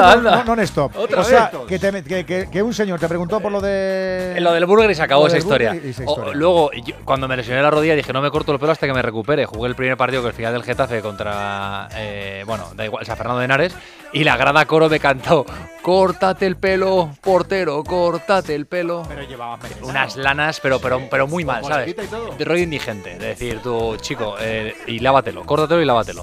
non-stop. 0.45 0.93
O 1.17 1.25
sea, 1.25 1.51
que, 1.67 1.79
te- 1.79 2.03
que- 2.05 2.27
que- 2.27 2.49
que 2.51 2.63
un 2.63 2.75
señor 2.75 3.01
te 3.01 3.09
preguntó 3.09 3.41
por 3.41 3.51
lo 3.51 3.63
de. 3.63 4.35
En 4.37 4.45
lo 4.45 4.53
del 4.53 4.67
Burger 4.67 4.91
y 4.91 4.95
se 4.95 5.03
acabó 5.03 5.27
esa 5.27 5.39
historia. 5.39 5.71
Burger 5.73 5.87
y 5.87 5.91
esa 5.91 6.03
O- 6.05 6.11
historia. 6.11 6.35
luego, 6.35 6.71
yo- 6.73 6.95
cuando 7.07 7.27
me 7.27 7.35
lesioné 7.39 7.63
la 7.63 7.71
rodilla, 7.71 7.95
dije 7.95 8.13
no 8.13 8.21
me 8.21 8.31
corto 8.31 8.53
el 8.53 8.59
pelo 8.59 8.73
hasta 8.73 8.87
que 8.87 8.93
me 8.93 9.01
recupere. 9.01 9.47
Jugué 9.47 9.69
el 9.71 9.75
primer 9.75 9.97
partido 9.97 10.21
que 10.21 10.29
el 10.29 10.35
final 10.35 10.53
del 10.53 10.63
Getafe 10.65 11.01
contra, 11.01 11.89
eh, 11.97 12.45
bueno, 12.47 12.69
da 12.75 12.85
igual, 12.85 13.03
o 13.03 13.07
sea, 13.07 13.17
Fernando 13.17 13.39
de 13.39 13.47
Henares. 13.47 13.75
Y 14.13 14.25
la 14.25 14.37
grada 14.37 14.67
coro 14.67 14.91
me 14.91 15.01
cantó: 15.01 15.47
Córtate 15.81 16.45
el 16.47 16.57
pelo, 16.57 17.11
portero, 17.23 17.83
córtate 17.85 18.55
el 18.55 18.67
pelo. 18.67 19.05
Pero 19.09 19.23
llevaba 19.23 19.59
Unas 19.83 20.17
lanas, 20.17 20.61
pero, 20.61 20.79
pero, 20.79 21.01
pero 21.11 21.27
muy 21.27 21.47
mal, 21.47 21.65
¿sabes? 21.65 21.97
De 22.37 22.45
rollo 22.45 22.63
indigente. 22.63 23.17
De 23.19 23.29
decir, 23.29 23.61
tú, 23.63 23.97
chico, 23.99 24.35
eh, 24.41 24.75
y 24.87 24.99
lávatelo, 24.99 25.47
córtatelo 25.47 25.81
y 25.81 25.87
lávatelo. 25.87 26.23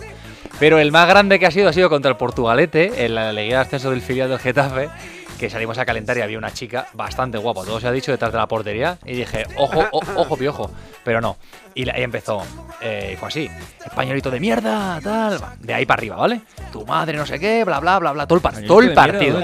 Pero 0.60 0.80
el 0.80 0.92
más 0.92 1.08
grande 1.08 1.38
que 1.40 1.46
ha 1.46 1.52
sido 1.52 1.70
ha 1.70 1.74
sido 1.74 1.90
contra 1.90 2.10
el 2.12 2.18
Portugalete, 2.18 3.06
en 3.06 3.16
la 3.16 3.34
Liga 3.34 3.58
de 3.58 3.62
Ascenso 3.64 3.92
del 3.92 4.02
filial 4.02 4.30
del 4.30 4.40
Getafe, 4.40 4.90
que 5.38 5.50
salimos 5.50 5.78
a 5.78 5.86
calentar 5.86 6.18
y 6.18 6.22
había 6.22 6.38
una 6.38 6.52
chica 6.52 6.88
bastante 6.94 7.38
guapa, 7.38 7.66
todo 7.66 7.78
se 7.82 7.88
ha 7.88 7.92
dicho, 7.92 8.12
detrás 8.12 8.32
de 8.32 8.38
la 8.38 8.48
portería. 8.48 8.98
Y 9.06 9.16
dije, 9.18 9.46
ojo, 9.58 9.84
o- 9.92 10.02
ojo, 10.16 10.38
piojo. 10.38 10.72
Pero 11.04 11.20
no. 11.20 11.36
Y 11.74 11.84
la- 11.84 11.94
ahí 11.94 12.04
empezó. 12.04 12.42
eh, 12.82 13.12
y 13.14 13.16
fue 13.18 13.28
así. 13.28 13.50
Españolito 13.86 14.32
de 14.32 14.40
mierda, 14.40 15.00
tal. 15.04 15.40
De 15.60 15.74
ahí 15.74 15.86
para 15.86 16.00
arriba, 16.00 16.16
¿vale? 16.16 16.40
Tu 16.72 16.86
madre, 16.86 17.18
no 17.18 17.26
sé 17.26 17.38
qué, 17.40 17.66
bla, 17.66 17.80
bla, 17.82 18.00
bla, 18.00 18.14
bla. 18.14 18.26
Todo 18.28 18.38
el, 18.38 18.42
par- 18.42 18.54
todo 18.70 18.80
el 18.80 18.94
partido. 18.96 19.40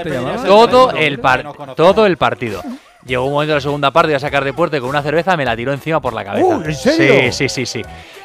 Todo 0.46 0.90
el, 0.96 1.18
par- 1.18 1.42
todo 1.76 2.06
el 2.06 2.16
partido. 2.16 2.62
Llegó 3.04 3.24
un 3.26 3.32
momento 3.32 3.50
de 3.50 3.56
la 3.56 3.60
segunda 3.60 3.90
parte, 3.90 4.10
iba 4.12 4.16
a 4.16 4.20
sacar 4.20 4.44
de 4.44 4.52
puerta 4.52 4.76
y 4.76 4.80
con 4.80 4.88
una 4.88 5.02
cerveza 5.02 5.36
me 5.36 5.44
la 5.44 5.56
tiró 5.56 5.72
encima 5.72 6.00
por 6.00 6.12
la 6.14 6.24
cabeza. 6.24 6.46
Uh, 6.46 6.62
¿en 6.62 6.74
serio? 6.74 7.14
Sí, 7.32 7.48
sí, 7.48 7.48
sí, 7.48 7.66
sí. 7.66 7.82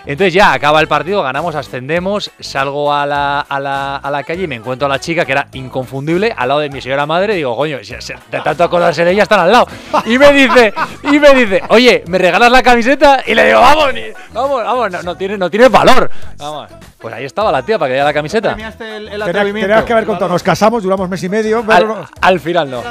Entonces 0.08 0.34
ya 0.34 0.54
acaba 0.54 0.80
el 0.80 0.88
partido, 0.88 1.22
ganamos, 1.22 1.54
ascendemos, 1.54 2.32
salgo 2.40 2.94
a 2.94 3.06
la, 3.06 3.42
a 3.42 3.60
la, 3.60 3.98
a 3.98 4.10
la 4.10 4.24
calle 4.24 4.44
y 4.44 4.48
me 4.48 4.56
encuentro 4.56 4.86
a 4.86 4.90
la 4.90 5.00
chica 5.00 5.26
que 5.26 5.34
era 5.34 5.48
inconfundible 5.52 6.34
al 6.36 6.48
lado 6.48 6.62
de 6.62 6.70
mi 6.70 6.82
señora 6.82 7.06
madre. 7.06 7.34
Y 7.34 7.38
digo, 7.38 7.56
coño, 7.58 7.78
de 7.80 8.40
tanto 8.42 8.64
acordarse 8.64 9.04
de 9.04 9.12
ella 9.12 9.24
están 9.24 9.42
al 9.42 9.52
lado. 9.52 9.68
Y 10.06 10.18
me 10.18 10.32
dice, 10.32 10.74
y 11.04 11.20
me 11.20 11.34
dice, 11.36 11.62
oye, 11.70 12.04
¿me 12.08 12.18
regalas 12.18 12.50
la 12.52 12.64
camiseta? 12.64 13.22
Y 13.28 13.36
le 13.36 13.48
digo, 13.48 13.60
vamos, 13.60 13.94
ni- 13.94 14.02
vamos, 14.34 14.64
vamos, 14.64 14.92
no, 14.92 15.04
no 15.04 15.16
tiene, 15.18 15.38
no 15.38 15.50
tiene 15.50 15.68
valor. 15.68 16.10
Vamos. 16.38 16.70
Pues 17.00 17.14
ahí 17.14 17.26
estaba 17.26 17.52
la 17.52 17.62
tía 17.62 17.78
para 17.78 17.90
que 17.90 17.94
diera 17.94 18.06
la 18.06 18.14
camiseta. 18.14 18.54
El, 18.80 19.08
el. 19.10 19.22
Tenías 19.68 19.84
que 19.86 19.94
haber 19.94 20.06
contado. 20.06 20.32
Nos 20.32 20.42
casamos, 20.42 20.82
duramos 20.82 21.08
mes 21.08 21.22
y 21.24 21.30
medio, 21.30 21.64
pero. 21.68 21.96
Al, 21.96 22.08
al 22.22 22.40
final 22.40 22.72
no. 22.72 22.82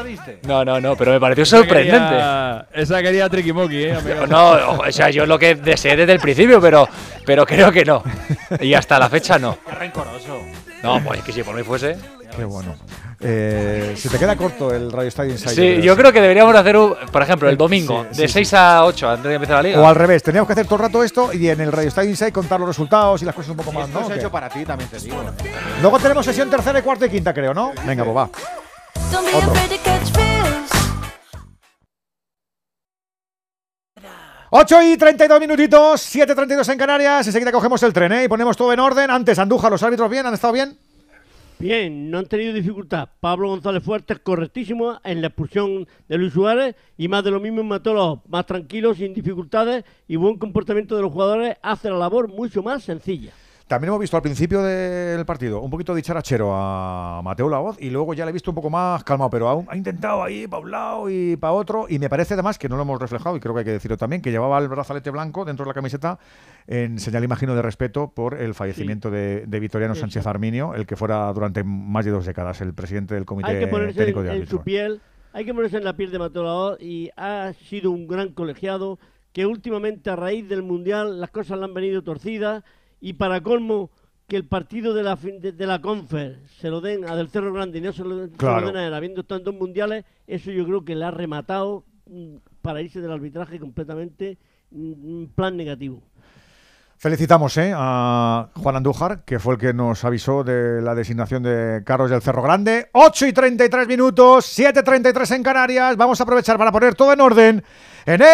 No, 0.46 0.64
no, 0.64 0.80
no, 0.80 0.94
pero 0.96 1.10
me 1.12 1.18
pareció 1.18 1.44
sorprendente. 1.44 1.96
Esa 1.96 2.66
quería, 2.70 2.82
esa 2.82 3.02
quería 3.02 3.28
Tricky 3.28 3.52
Moki, 3.52 3.82
¿eh, 3.82 3.94
amigo? 3.94 4.26
No, 4.28 4.50
o 4.78 4.92
sea, 4.92 5.10
yo 5.10 5.26
lo 5.26 5.36
que 5.40 5.56
deseé 5.56 5.96
desde 5.96 6.12
el 6.12 6.20
principio, 6.20 6.60
pero, 6.60 6.88
pero 7.24 7.46
creo 7.46 7.70
que 7.72 7.84
no. 7.84 8.02
Y 8.60 8.74
hasta 8.74 8.98
la 8.98 9.08
fecha 9.08 9.38
no. 9.38 9.56
Qué 9.66 9.74
rencoroso. 9.74 10.40
No, 10.82 11.02
pues 11.02 11.20
es 11.20 11.24
que 11.24 11.32
si 11.32 11.42
por 11.42 11.54
mí 11.54 11.62
fuese. 11.62 11.96
Qué 12.36 12.44
bueno. 12.44 12.74
Eh, 13.18 13.94
se 13.96 14.10
te 14.10 14.18
queda 14.18 14.36
corto 14.36 14.74
el 14.74 14.92
Radio 14.92 15.08
Estadio 15.08 15.32
Insider. 15.32 15.80
Sí, 15.80 15.82
yo 15.82 15.96
creo 15.96 16.12
que 16.12 16.20
deberíamos 16.20 16.54
hacer, 16.54 16.76
un, 16.76 16.94
por 17.10 17.22
ejemplo, 17.22 17.48
el 17.48 17.56
domingo, 17.56 18.02
Sí, 18.10 18.14
sí, 18.16 18.20
de 18.22 18.28
sí. 18.28 18.34
6 18.34 18.54
a 18.54 18.84
8, 18.84 19.08
antes 19.08 19.24
de 19.30 19.34
empezar 19.34 19.56
la 19.56 19.62
liga. 19.62 19.80
O 19.80 19.86
al 19.86 19.94
revés, 19.94 20.22
teníamos 20.22 20.46
que 20.46 20.52
hacer 20.52 20.66
todo 20.66 20.76
el 20.76 20.82
rato 20.82 21.02
esto 21.02 21.32
y 21.32 21.48
en 21.48 21.60
el 21.62 21.72
Radio 21.72 21.88
Estadio 21.88 22.10
Inside 22.10 22.32
contar 22.32 22.60
los 22.60 22.68
resultados 22.68 23.22
y 23.22 23.24
las 23.24 23.34
cosas 23.34 23.52
un 23.52 23.56
poco 23.56 23.72
más, 23.72 23.88
Esto 23.88 24.00
¿no? 24.00 24.06
se 24.06 24.12
ha 24.12 24.16
¿O 24.16 24.18
hecho 24.18 24.30
para 24.30 24.50
ti, 24.50 24.64
también 24.66 24.90
te 24.90 24.98
digo. 24.98 25.16
Luego 25.80 25.98
tenemos 25.98 26.26
sesión 26.26 26.50
tercera 26.50 26.78
y 26.78 26.82
cuarta 26.82 27.06
y 27.06 27.10
quinta, 27.10 27.32
creo, 27.32 27.54
¿no? 27.54 27.72
Venga, 27.86 28.04
pues 28.04 28.16
va. 28.16 28.28
Otro. 29.34 29.52
8 34.50 34.82
y 34.82 34.96
32 34.96 35.40
minutitos, 35.40 36.14
7.32 36.14 36.72
en 36.72 36.78
Canarias. 36.78 37.26
Enseguida 37.26 37.50
cogemos 37.50 37.82
el 37.82 37.92
tren, 37.92 38.12
¿eh? 38.12 38.24
Y 38.24 38.28
ponemos 38.28 38.56
todo 38.56 38.72
en 38.72 38.78
orden. 38.78 39.10
Antes, 39.10 39.40
Andújar, 39.40 39.72
¿los 39.72 39.82
árbitros 39.82 40.08
bien? 40.08 40.24
¿Han 40.24 40.34
estado 40.34 40.52
bien? 40.52 40.78
Bien, 41.58 42.10
no 42.10 42.18
han 42.18 42.26
tenido 42.26 42.52
dificultad. 42.52 43.08
Pablo 43.18 43.48
González 43.48 43.82
Fuertes, 43.82 44.20
correctísimo 44.20 45.00
en 45.02 45.20
la 45.20 45.28
expulsión 45.28 45.88
de 46.06 46.18
Luis 46.18 46.32
Suárez 46.32 46.76
y 46.96 47.08
más 47.08 47.24
de 47.24 47.32
lo 47.32 47.40
mismo 47.40 47.62
en 47.62 47.66
Matolo, 47.66 48.22
más 48.28 48.46
tranquilo, 48.46 48.94
sin 48.94 49.14
dificultades 49.14 49.84
y 50.06 50.14
buen 50.14 50.38
comportamiento 50.38 50.94
de 50.94 51.02
los 51.02 51.12
jugadores 51.12 51.56
hace 51.62 51.90
la 51.90 51.96
labor 51.96 52.28
mucho 52.28 52.62
más 52.62 52.84
sencilla. 52.84 53.32
También 53.66 53.88
hemos 53.88 54.00
visto 54.00 54.16
al 54.16 54.22
principio 54.22 54.62
del 54.62 55.26
partido 55.26 55.60
un 55.60 55.70
poquito 55.70 55.92
de 55.92 55.96
dicharachero 55.96 56.52
a 56.54 57.20
Mateo 57.24 57.48
Laoz 57.48 57.76
y 57.80 57.90
luego 57.90 58.14
ya 58.14 58.24
le 58.24 58.30
he 58.30 58.32
visto 58.32 58.52
un 58.52 58.54
poco 58.54 58.70
más 58.70 59.02
calmado, 59.02 59.28
pero 59.28 59.48
aún 59.48 59.66
ha 59.68 59.76
intentado 59.76 60.22
ahí 60.22 60.46
para 60.46 60.62
un 60.62 60.70
lado 60.70 61.10
y 61.10 61.34
para 61.34 61.52
otro. 61.52 61.86
Y 61.88 61.98
me 61.98 62.08
parece 62.08 62.34
además 62.34 62.58
que 62.58 62.68
no 62.68 62.76
lo 62.76 62.82
hemos 62.82 63.00
reflejado, 63.00 63.36
y 63.36 63.40
creo 63.40 63.54
que 63.54 63.60
hay 63.60 63.64
que 63.64 63.72
decirlo 63.72 63.96
también, 63.96 64.22
que 64.22 64.30
llevaba 64.30 64.56
el 64.60 64.68
brazalete 64.68 65.10
blanco 65.10 65.44
dentro 65.44 65.64
de 65.64 65.70
la 65.70 65.74
camiseta 65.74 66.20
en 66.68 67.00
señal, 67.00 67.24
imagino, 67.24 67.56
de 67.56 67.62
respeto 67.62 68.12
por 68.14 68.34
el 68.34 68.54
fallecimiento 68.54 69.10
de, 69.10 69.44
de 69.48 69.60
Vitoriano. 69.60 69.96
Sánchez 69.96 70.28
Arminio, 70.28 70.74
el 70.74 70.86
que 70.86 70.94
fuera 70.94 71.32
durante 71.32 71.64
más 71.64 72.04
de 72.04 72.12
dos 72.12 72.24
décadas 72.24 72.60
el 72.60 72.72
presidente 72.72 73.14
del 73.14 73.24
Comité 73.24 73.50
Hay 73.50 73.58
que 73.58 73.66
ponerse 73.66 73.98
Técnico 73.98 74.20
en, 74.20 74.26
de 74.26 74.36
en 74.36 74.46
su 74.46 74.62
piel, 74.62 75.00
hay 75.32 75.44
que 75.44 75.52
ponerse 75.52 75.78
en 75.78 75.84
la 75.84 75.96
piel 75.96 76.12
de 76.12 76.20
Mateo 76.20 76.44
Laoz 76.44 76.80
y 76.80 77.10
ha 77.16 77.52
sido 77.52 77.90
un 77.90 78.06
gran 78.06 78.28
colegiado 78.32 79.00
que 79.32 79.44
últimamente 79.44 80.08
a 80.08 80.14
raíz 80.14 80.48
del 80.48 80.62
Mundial 80.62 81.20
las 81.20 81.30
cosas 81.30 81.58
le 81.58 81.64
han 81.64 81.74
venido 81.74 82.02
torcidas 82.02 82.62
y 83.00 83.12
para 83.14 83.40
colmo 83.42 83.90
que 84.28 84.36
el 84.36 84.44
partido 84.46 84.92
de 84.94 85.02
la 85.04 85.14
de, 85.16 85.52
de 85.52 85.66
la 85.66 85.80
Confer 85.80 86.40
se 86.60 86.68
lo 86.68 86.80
den 86.80 87.08
a 87.08 87.14
Del 87.14 87.28
Cerro 87.28 87.52
Grande 87.52 87.78
y 87.78 87.80
no 87.80 87.92
se 87.92 88.02
lo, 88.02 88.24
se 88.24 88.30
lo 88.32 88.36
Claro. 88.36 88.66
den 88.66 88.76
a 88.76 88.86
él, 88.86 88.94
habiendo 88.94 89.20
estado 89.20 89.38
en 89.38 89.44
dos 89.44 89.54
mundiales, 89.54 90.04
eso 90.26 90.50
yo 90.50 90.64
creo 90.64 90.84
que 90.84 90.96
le 90.96 91.04
ha 91.04 91.10
rematado 91.12 91.84
mm, 92.10 92.36
para 92.60 92.82
irse 92.82 93.00
del 93.00 93.12
arbitraje 93.12 93.60
completamente 93.60 94.36
mm, 94.72 94.92
un 94.92 95.32
plan 95.34 95.56
negativo. 95.56 96.02
Felicitamos 96.98 97.56
¿eh? 97.58 97.72
a 97.76 98.48
Juan 98.56 98.76
Andújar, 98.76 99.22
que 99.24 99.38
fue 99.38 99.54
el 99.54 99.60
que 99.60 99.74
nos 99.74 100.02
avisó 100.04 100.42
de 100.42 100.80
la 100.80 100.94
designación 100.94 101.42
de 101.42 101.82
Carlos 101.84 102.08
del 102.10 102.22
Cerro 102.22 102.42
Grande. 102.42 102.88
8 102.94 103.26
y 103.26 103.32
33 103.34 103.86
minutos, 103.86 104.46
7 104.46 104.80
y 104.80 104.82
33 104.82 105.30
en 105.32 105.42
Canarias. 105.42 105.94
Vamos 105.98 106.18
a 106.18 106.24
aprovechar 106.24 106.56
para 106.56 106.72
poner 106.72 106.94
todo 106.94 107.12
en 107.12 107.20
orden 107.20 107.62
en 108.06 108.22
el 108.22 108.26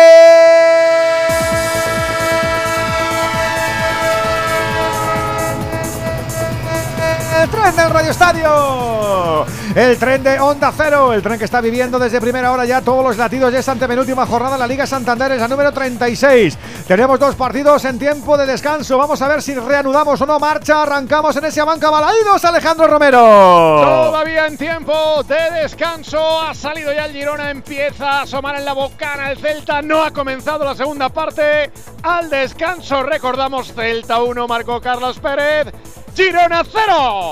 tren 7.49 7.75
del 7.75 7.91
Radio 7.91 8.11
Estadio. 8.11 9.47
El 9.75 9.99
tren 9.99 10.23
de 10.23 10.39
Onda 10.39 10.73
Cero, 10.77 11.13
el 11.13 11.23
tren 11.23 11.39
que 11.39 11.45
está 11.45 11.61
viviendo 11.61 11.99
desde 11.99 12.21
primera 12.21 12.53
hora 12.53 12.65
ya 12.65 12.83
todos 12.83 13.03
los 13.03 13.17
latidos 13.17 13.53
de 13.53 13.59
esta 13.59 13.73
antepenúltima 13.73 14.27
jornada. 14.27 14.59
La 14.59 14.67
Liga 14.67 14.87
Santander 14.87 15.33
es 15.33 15.41
la 15.41 15.49
número 15.49 15.73
36. 15.73 16.59
Tenemos 16.87 17.19
dos 17.19 17.35
partidos 17.35 17.85
en 17.85 17.99
tiempo 17.99 18.37
de 18.37 18.47
descanso. 18.47 18.99
Vamos 18.99 19.21
a 19.23 19.29
ver 19.29 19.43
si 19.43 19.55
reanudamos 19.55 20.21
o 20.21 20.27
no 20.27 20.39
marcha. 20.39 20.83
Arrancamos 20.83 21.35
en 21.37 21.47
ese 21.47 21.63
banca 21.63 21.91
Balaídos, 21.91 22.45
Alejandro 22.45 22.87
Romero. 22.87 23.19
Todavía 23.19 24.47
en 24.47 24.57
tiempo 24.57 25.23
de 25.25 25.63
descanso. 25.63 26.43
Ha 26.43 26.55
salido 26.55 26.93
ya 26.93 27.07
el 27.07 27.13
Girona. 27.13 27.51
Empieza 27.51 28.11
a 28.11 28.23
asomar 28.23 28.57
en 28.57 28.65
la 28.65 28.75
bocana 28.75 29.31
el 29.31 29.39
Celta. 29.39 29.81
No 29.81 30.03
ha 30.03 30.11
comenzado 30.11 30.65
la 30.65 30.75
segunda 30.75 31.09
parte. 31.09 31.71
Al 32.03 32.29
descanso, 32.29 33.03
recordamos: 33.03 33.73
Celta 33.73 34.23
1, 34.23 34.47
marcó 34.47 34.81
Carlos 34.81 35.19
Pérez. 35.19 35.73
Girona 36.15 36.63
0. 36.71 37.32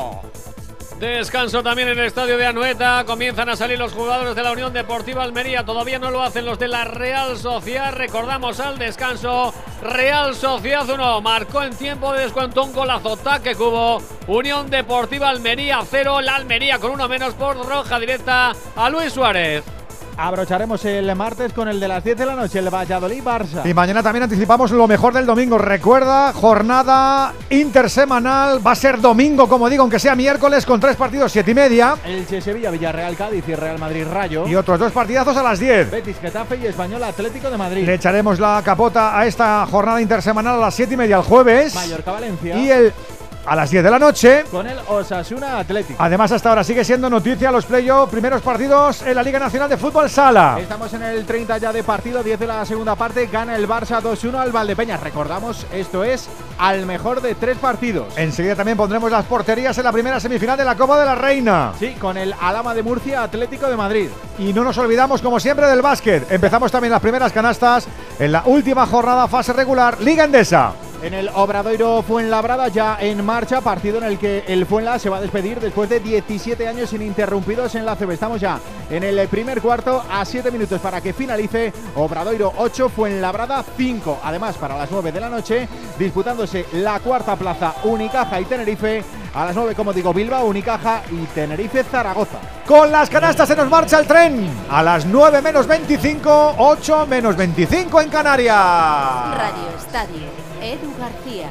Descanso 1.01 1.63
también 1.63 1.89
en 1.89 1.99
el 1.99 2.05
estadio 2.05 2.37
de 2.37 2.45
Anoeta. 2.45 3.05
Comienzan 3.07 3.49
a 3.49 3.57
salir 3.57 3.79
los 3.79 3.95
jugadores 3.95 4.35
de 4.35 4.43
la 4.43 4.53
Unión 4.53 4.71
Deportiva 4.75 5.23
Almería. 5.23 5.65
Todavía 5.65 5.99
no 5.99 6.11
lo 6.11 6.23
hacen 6.23 6.45
los 6.45 6.59
de 6.59 6.69
la 6.69 6.85
Real 6.85 7.39
Sociedad. 7.39 7.95
Recordamos 7.95 8.61
al 8.61 8.79
descanso. 8.79 9.55
Real 9.81 10.35
Sociedad 10.35 10.87
1. 10.87 11.23
Marcó 11.23 11.63
en 11.63 11.75
tiempo 11.75 12.13
de 12.13 12.25
descuento 12.25 12.65
un 12.65 12.75
golazo. 12.75 13.17
Taque 13.17 13.55
cubo. 13.55 14.03
Unión 14.27 14.69
Deportiva 14.69 15.31
Almería 15.31 15.81
0. 15.83 16.21
La 16.21 16.37
Almería 16.37 16.79
con 16.79 16.91
uno 16.91 17.09
menos 17.09 17.33
por 17.33 17.57
roja 17.67 17.99
directa 17.99 18.53
a 18.77 18.91
Luis 18.91 19.15
Suárez. 19.15 19.80
Abrocharemos 20.21 20.85
el 20.85 21.15
martes 21.17 21.53
con 21.53 21.69
el 21.69 21.81
de 21.81 21.89
las 21.89 22.05
10 22.05 22.17
de 22.19 22.27
la 22.27 22.37
noche, 22.37 22.59
el 22.59 22.69
Valladolid-Barça. 22.69 23.65
Y 23.65 23.75
mañana 23.75 24.03
también 24.03 24.25
anticipamos 24.25 24.71
lo 24.71 24.87
mejor 24.87 25.15
del 25.15 25.27
domingo. 25.27 25.57
Recuerda, 25.59 26.33
jornada 26.33 27.33
intersemanal. 27.49 28.65
Va 28.65 28.73
a 28.73 28.77
ser 28.77 29.01
domingo, 29.01 29.49
como 29.49 29.69
digo, 29.71 29.83
aunque 29.83 29.99
sea 29.99 30.15
miércoles, 30.15 30.67
con 30.67 30.79
tres 30.79 30.97
partidos, 30.97 31.33
siete 31.33 31.53
y 31.53 31.55
media. 31.55 31.97
El 32.05 32.27
Sevilla, 32.43 32.71
Villarreal, 32.71 33.17
Cádiz 33.17 33.49
y 33.49 33.55
Real 33.55 33.79
Madrid 33.79 34.05
Rayo. 34.11 34.47
Y 34.47 34.55
otros 34.55 34.79
dos 34.79 34.93
partidazos 34.93 35.37
a 35.37 35.43
las 35.43 35.59
10. 35.59 35.91
Betis, 35.91 36.19
Getafe 36.21 36.57
y 36.57 36.67
Español 36.67 37.03
Atlético 37.03 37.51
de 37.51 37.57
Madrid. 37.57 37.87
Le 37.87 37.95
echaremos 37.95 38.39
la 38.39 38.61
capota 38.65 39.19
a 39.19 39.27
esta 39.27 39.67
jornada 39.67 40.01
intersemanal 40.01 40.57
a 40.57 40.59
las 40.59 40.75
siete 40.75 40.95
y 40.95 40.97
media 40.97 41.17
el 41.17 41.23
jueves. 41.23 41.75
Mallorca, 41.75 42.13
Valencia. 42.13 42.57
Y 42.57 42.71
el 42.71 42.93
a 43.47 43.57
las 43.57 43.71
10 43.71 43.85
de 43.85 43.91
la 43.91 43.99
noche. 43.99 44.45
Con 44.51 44.67
el 44.67 44.79
Osasuna 44.89 45.59
Atlético. 45.59 46.03
Además, 46.03 46.33
hasta 46.33 46.49
ahora 46.49 46.65
sigue 46.65 46.85
siendo 46.85 47.09
noticia 47.09 47.51
los 47.51 47.65
playoffs, 47.67 48.11
primeros 48.11 48.43
partidos 48.43 49.03
en 49.03 49.15
la 49.15 49.23
Liga 49.23 49.39
Nacional 49.39 49.69
de 49.69 49.77
Fútbol 49.77 50.11
Sala. 50.11 50.59
Estamos 50.61 50.93
en 50.95 51.03
el 51.03 51.25
30 51.25 51.59
ya 51.59 51.73
de 51.73 51.83
partido, 51.83 52.23
10 52.23 52.39
de 52.39 52.47
la 52.47 52.65
segunda 52.65 52.95
parte. 52.95 53.27
Gana 53.27 53.57
el 53.57 53.69
Barça 53.69 54.01
2-1 54.01 54.37
al 54.37 54.53
Valdepeñas. 54.53 55.01
Recordamos, 55.01 55.67
esto 55.73 56.05
es 56.05 56.29
al 56.59 56.87
mejor 56.87 57.23
de 57.23 57.35
tres 57.35 57.57
partidos. 57.59 58.17
Enseguida 58.17 58.57
también 58.57 58.77
pondremos 58.77 59.11
las 59.11 59.25
porterías 59.25 59.77
en 59.79 59.85
la 59.85 59.93
primera 59.93 60.21
semifinal 60.21 60.57
de 60.57 60.65
la 60.65 60.77
Copa 60.77 60.99
de 60.99 61.07
la 61.07 61.15
Reina. 61.15 61.73
Sí, 61.79 61.95
con 62.01 62.17
el 62.17 62.35
Alama 62.41 62.75
de 62.75 62.83
Murcia 62.83 63.23
Atlético 63.23 63.69
de 63.69 63.77
Madrid. 63.77 64.09
Y 64.39 64.53
no 64.53 64.65
nos 64.65 64.79
olvidamos, 64.79 65.23
como 65.23 65.41
siempre, 65.41 65.67
del 65.67 65.83
básquet. 65.83 66.31
Empezamos 66.31 66.71
también 66.71 66.93
las 66.93 67.01
primeras 67.01 67.33
canastas 67.33 67.87
en 68.19 68.33
la 68.33 68.43
última 68.47 68.87
jornada 68.87 69.29
fase 69.29 69.53
regular, 69.53 70.01
Liga 70.01 70.25
Endesa. 70.25 70.73
En 71.03 71.15
el 71.15 71.31
Obradoiro 71.35 72.03
Fuenlabrada 72.03 72.69
ya 72.69 72.99
en 73.01 73.25
marcha, 73.25 73.63
partido 73.63 73.97
en 73.99 74.05
el 74.05 74.19
que 74.19 74.45
el 74.47 74.67
Fuenla 74.67 74.99
se 74.99 75.09
va 75.09 75.17
a 75.17 75.21
despedir 75.23 75.59
después 75.59 75.89
de 75.89 75.99
17 75.99 76.69
años 76.69 76.93
ininterrumpidos 76.93 77.75
en 77.75 77.87
la 77.87 77.97
CB. 77.97 78.11
Estamos 78.11 78.39
ya 78.39 78.61
en 78.91 79.03
el 79.03 79.27
primer 79.29 79.63
cuarto 79.63 80.05
a 80.11 80.23
7 80.27 80.51
minutos 80.51 80.79
para 80.79 81.01
que 81.01 81.15
finalice 81.15 81.73
Obradoiro 81.97 82.53
8, 82.59 82.91
Fuenlabrada 82.91 83.65
5. 83.79 84.21
Además, 84.23 84.59
para 84.59 84.77
las 84.77 84.91
9 84.91 85.11
de 85.11 85.21
la 85.21 85.31
noche, 85.31 85.67
disputándose 85.99 86.67
la 86.73 87.01
cuarta 87.01 87.35
plaza 87.35 87.77
Unicaja 87.85 88.39
y 88.39 88.45
Tenerife. 88.45 89.03
A 89.33 89.47
las 89.47 89.57
9, 89.57 89.75
como 89.75 89.95
digo, 89.95 90.13
Bilbao, 90.13 90.45
Unicaja 90.45 91.03
y 91.11 91.25
Tenerife 91.35 91.83
Zaragoza. 91.83 92.41
Con 92.67 92.93
las 92.93 93.09
canastas 93.09 93.49
se 93.49 93.57
nos 93.57 93.71
marcha 93.71 93.99
el 93.99 94.07
tren. 94.07 94.51
A 94.69 94.83
las 94.83 95.07
9 95.07 95.41
menos 95.41 95.67
25, 95.67 96.57
8 96.59 97.07
menos 97.07 97.37
25 97.37 98.03
en 98.03 98.09
Canarias. 98.11 98.55
Radio 98.55 99.77
Estadio. 99.79 100.50
Edu 100.63 100.93
García. 100.99 101.49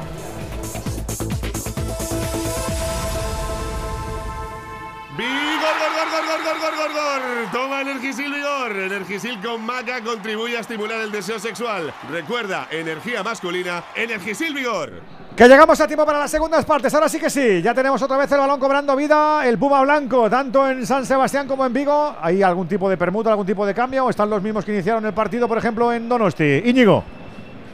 ¡Vigor, 5.18 5.74
gor, 5.80 5.92
gor, 5.96 6.26
gor, 6.26 6.60
gor, 6.60 6.76
gor, 6.76 6.92
gor, 6.92 7.50
Toma 7.52 7.80
Energisil 7.80 8.32
Vigor. 8.32 8.70
Energisil 8.70 9.40
con 9.40 9.66
maca 9.66 10.00
contribuye 10.00 10.56
a 10.56 10.60
estimular 10.60 11.00
el 11.00 11.10
deseo 11.10 11.40
sexual. 11.40 11.92
Recuerda, 12.08 12.68
energía 12.70 13.24
masculina, 13.24 13.82
Energisil 13.96 14.54
Vigor. 14.54 15.02
Que 15.36 15.48
llegamos 15.48 15.80
a 15.80 15.88
tiempo 15.88 16.06
para 16.06 16.20
las 16.20 16.30
segundas 16.30 16.64
partes. 16.64 16.94
Ahora 16.94 17.08
sí 17.08 17.18
que 17.18 17.30
sí. 17.30 17.62
Ya 17.62 17.74
tenemos 17.74 18.00
otra 18.00 18.16
vez 18.16 18.30
el 18.30 18.38
balón 18.38 18.60
cobrando 18.60 18.94
vida. 18.94 19.44
El 19.44 19.58
Puma 19.58 19.82
Blanco, 19.82 20.30
tanto 20.30 20.68
en 20.68 20.86
San 20.86 21.04
Sebastián 21.04 21.48
como 21.48 21.66
en 21.66 21.72
Vigo. 21.72 22.14
¿Hay 22.20 22.42
algún 22.42 22.68
tipo 22.68 22.88
de 22.88 22.96
permuta, 22.96 23.30
algún 23.30 23.46
tipo 23.46 23.66
de 23.66 23.74
cambio? 23.74 24.04
¿O 24.04 24.10
están 24.10 24.30
los 24.30 24.40
mismos 24.40 24.64
que 24.64 24.72
iniciaron 24.72 25.04
el 25.04 25.14
partido, 25.14 25.48
por 25.48 25.58
ejemplo, 25.58 25.92
en 25.92 26.08
Donosti? 26.08 26.62
Íñigo. 26.64 27.04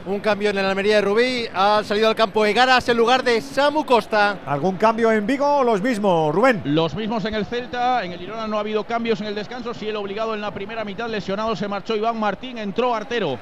Un 0.07 0.21
cambio 0.21 0.51
en 0.51 0.55
la 0.55 0.69
Almería 0.69 0.95
de 0.95 1.01
Rubí. 1.01 1.45
Ha 1.53 1.83
salido 1.83 2.07
al 2.07 2.15
campo 2.15 2.45
Egaras 2.45 2.87
en 2.87 2.95
lugar 2.95 3.25
de 3.25 3.41
Samu 3.41 3.85
Costa. 3.85 4.39
¿Algún 4.45 4.77
cambio 4.77 5.11
en 5.11 5.27
Vigo 5.27 5.57
o 5.57 5.63
los 5.65 5.81
mismos, 5.81 6.33
Rubén? 6.33 6.61
Los 6.63 6.95
mismos 6.95 7.25
en 7.25 7.35
el 7.35 7.45
Celta. 7.45 8.05
En 8.05 8.13
el 8.13 8.19
Girona 8.19 8.47
no 8.47 8.55
ha 8.55 8.61
habido 8.61 8.85
cambios 8.85 9.19
en 9.19 9.27
el 9.27 9.35
descanso. 9.35 9.73
Si 9.73 9.89
el 9.89 9.97
obligado 9.97 10.33
en 10.33 10.39
la 10.39 10.53
primera 10.53 10.85
mitad, 10.85 11.09
lesionado, 11.09 11.57
se 11.57 11.67
marchó 11.67 11.93
Iván 11.93 12.17
Martín. 12.17 12.57
Entró 12.57 12.95
Artero. 12.95 13.37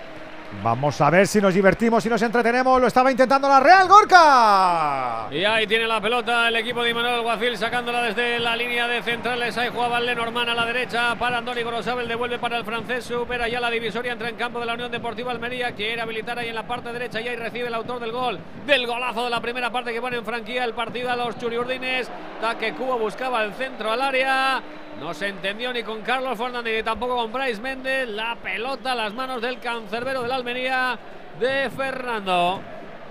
Vamos 0.64 1.00
a 1.02 1.10
ver 1.10 1.28
si 1.28 1.42
nos 1.42 1.54
divertimos 1.54 2.06
y 2.06 2.10
nos 2.10 2.22
entretenemos. 2.22 2.80
Lo 2.80 2.88
estaba 2.88 3.12
intentando 3.12 3.48
la 3.48 3.60
Real 3.60 3.88
Gorka. 3.88 5.28
Y 5.32 5.44
ahí 5.44 5.68
tiene 5.68 5.88
la 5.88 6.00
pelota 6.00 6.48
el 6.48 6.56
equipo 6.56 6.84
de 6.84 6.94
Manuel 6.94 7.22
Guacil 7.22 7.58
sacándola 7.58 8.02
desde 8.02 8.40
la 8.40 8.56
línea 8.56 8.88
de 8.88 9.02
centrales. 9.04 9.58
Ahí 9.58 9.70
jugaba 9.70 10.00
Lenormand 10.00 10.50
a 10.50 10.56
la 10.56 10.66
derecha 10.66 11.16
para 11.16 11.40
Andoni 11.40 11.62
Gorosabel. 11.64 12.08
Devuelve 12.08 12.40
para 12.40 12.58
el 12.58 12.64
francés. 12.64 13.06
Supera 13.06 13.48
ya 13.48 13.60
la 13.60 13.70
divisoria. 13.70 14.14
Entra 14.14 14.30
en 14.30 14.36
campo 14.36 14.60
de 14.60 14.66
la 14.66 14.74
Unión 14.74 14.92
Deportiva 14.92 15.32
Almería. 15.32 15.74
Quiere 15.74 16.02
habilitar 16.02 16.40
ahí 16.40 16.50
en 16.50 16.56
la 16.56 16.68
parte 16.68 16.92
derecha. 16.94 17.20
Y 17.22 17.28
ahí 17.28 17.36
recibe 17.36 17.68
el 17.68 17.74
autor 17.74 18.00
del 18.00 18.12
gol. 18.12 18.40
Del 18.66 18.88
golazo 18.88 19.26
de 19.26 19.30
la 19.30 19.42
primera 19.42 19.72
parte 19.72 19.94
que 19.94 20.02
pone 20.02 20.18
en 20.18 20.26
franquía 20.26 20.64
el 20.64 20.74
partido 20.74 21.12
a 21.12 21.16
los 21.16 21.38
Churiurdines. 21.38 22.10
Taque 22.40 22.74
Cubo 22.74 22.98
buscaba 22.98 23.44
el 23.44 23.54
centro 23.54 23.92
al 23.92 24.02
área. 24.02 24.62
No 25.00 25.14
se 25.14 25.28
entendió 25.28 25.74
ni 25.74 25.84
con 25.84 26.02
Carlos 26.02 26.38
Fernández 26.38 26.78
ni 26.78 26.84
tampoco 26.84 27.18
con 27.18 27.32
Bryce 27.32 27.62
Méndez. 27.62 28.08
La 28.08 28.36
pelota 28.36 28.94
a 28.94 28.96
las 28.96 29.14
manos 29.14 29.42
del 29.42 29.60
cancerbero 29.60 30.22
de 30.22 30.28
la 30.28 30.36
Almería 30.36 30.98
de 31.40 31.70
Fernando. 31.70 32.62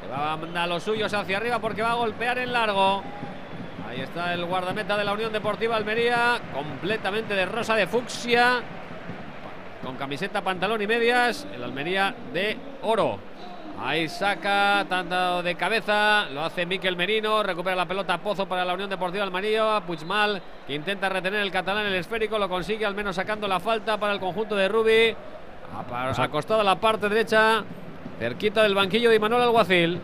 Que 0.03 0.09
va 0.09 0.63
a 0.63 0.67
los 0.67 0.83
suyos 0.83 1.13
hacia 1.13 1.37
arriba 1.37 1.59
porque 1.59 1.83
va 1.83 1.93
a 1.93 1.97
golpear 1.97 2.39
en 2.39 2.53
largo. 2.53 3.03
Ahí 3.89 4.01
está 4.01 4.33
el 4.33 4.45
guardameta 4.47 4.97
de 4.97 5.05
la 5.05 5.13
Unión 5.13 5.33
Deportiva 5.33 5.77
Almería. 5.77 6.41
Completamente 6.55 7.35
de 7.35 7.45
rosa 7.47 7.75
de 7.75 7.87
fucsia. 7.87 8.63
Con 9.85 9.97
camiseta, 9.97 10.41
pantalón 10.41 10.81
y 10.81 10.87
medias. 10.87 11.47
El 11.55 11.63
Almería 11.63 12.15
de 12.33 12.57
oro. 12.83 13.19
Ahí 13.81 14.09
saca, 14.09 14.87
tanto 14.89 15.43
de 15.43 15.57
cabeza, 15.57 16.27
lo 16.31 16.45
hace 16.45 16.65
Miquel 16.65 16.97
Merino, 16.97 17.43
recupera 17.43 17.75
la 17.75 17.87
pelota 17.87 18.19
Pozo 18.19 18.47
para 18.47 18.65
la 18.65 18.73
Unión 18.75 18.89
Deportiva 18.89 19.25
Almería, 19.25 19.83
Puigmal 19.85 20.41
que 20.67 20.75
intenta 20.75 21.09
retener 21.09 21.41
el 21.41 21.51
catalán 21.51 21.87
el 21.87 21.95
esférico, 21.95 22.39
lo 22.39 22.49
consigue 22.49 22.87
al 22.87 22.95
menos 22.95 23.17
sacando 23.17 23.49
la 23.49 23.61
falta 23.61 23.99
para 23.99 24.13
el 24.13 24.21
conjunto 24.21 24.55
de 24.55 24.69
Rubi, 24.69 25.17
acostado 26.17 26.61
a 26.61 26.65
la 26.65 26.77
parte 26.77 27.09
derecha, 27.09 27.65
cerquita 28.19 28.63
del 28.63 28.75
banquillo 28.75 29.11
de 29.11 29.19
Manuel 29.19 29.43
Alguacil. 29.43 30.01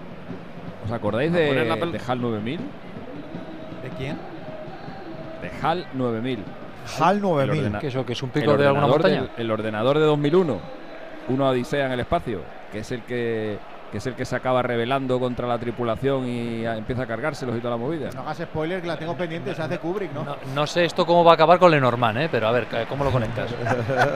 ¿Os 0.85 0.93
acordáis 0.93 1.33
de, 1.33 1.55
de 1.55 2.01
HAL 2.07 2.21
9000? 2.21 2.59
¿De 2.59 3.89
quién? 3.97 4.19
De 5.41 5.51
HAL 5.67 5.87
9000. 5.95 6.45
HAL 6.99 7.21
9000. 7.21 7.79
¿Qué 7.79 7.87
eso? 7.87 8.05
¿Que 8.05 8.15
es 8.15 8.23
un 8.23 8.31
pico 8.31 8.57
de 8.57 8.67
alguna 8.67 8.89
montaña? 8.89 9.29
el 9.37 9.51
ordenador 9.51 9.99
de 9.99 10.05
2001. 10.05 10.59
Uno 11.29 11.49
Odisea 11.49 11.87
en 11.87 11.93
el 11.93 12.01
espacio 12.01 12.60
que 12.71 12.79
es 12.81 12.93
el 12.93 13.03
que 13.03 13.59
que 13.91 13.99
es 13.99 14.07
el 14.07 14.15
que 14.15 14.25
se 14.25 14.37
acaba 14.37 14.63
revelando 14.63 15.19
contra 15.19 15.47
la 15.47 15.59
tripulación 15.59 16.27
y 16.29 16.65
empieza 16.65 17.03
a 17.03 17.07
cargárselos 17.07 17.57
y 17.57 17.59
toda 17.59 17.73
la 17.73 17.77
movida. 17.77 18.11
No 18.15 18.21
hagas 18.23 18.39
spoiler, 18.39 18.81
que 18.81 18.87
la 18.87 18.97
tengo 18.97 19.17
pendiente, 19.17 19.55
se 19.55 19.63
hace 19.63 19.79
Kubrick, 19.79 20.13
¿no? 20.13 20.37
No, 20.55 20.67
sé 20.67 20.85
esto 20.85 21.05
cómo 21.05 21.25
va 21.25 21.33
a 21.33 21.35
acabar 21.35 21.59
con 21.59 21.71
Lenormand, 21.71 22.19
¿eh? 22.19 22.29
pero 22.31 22.49
a 22.49 22.53
ver, 22.53 22.67
¿cómo 22.89 23.05
lo 23.05 23.11
conectas? 23.11 23.51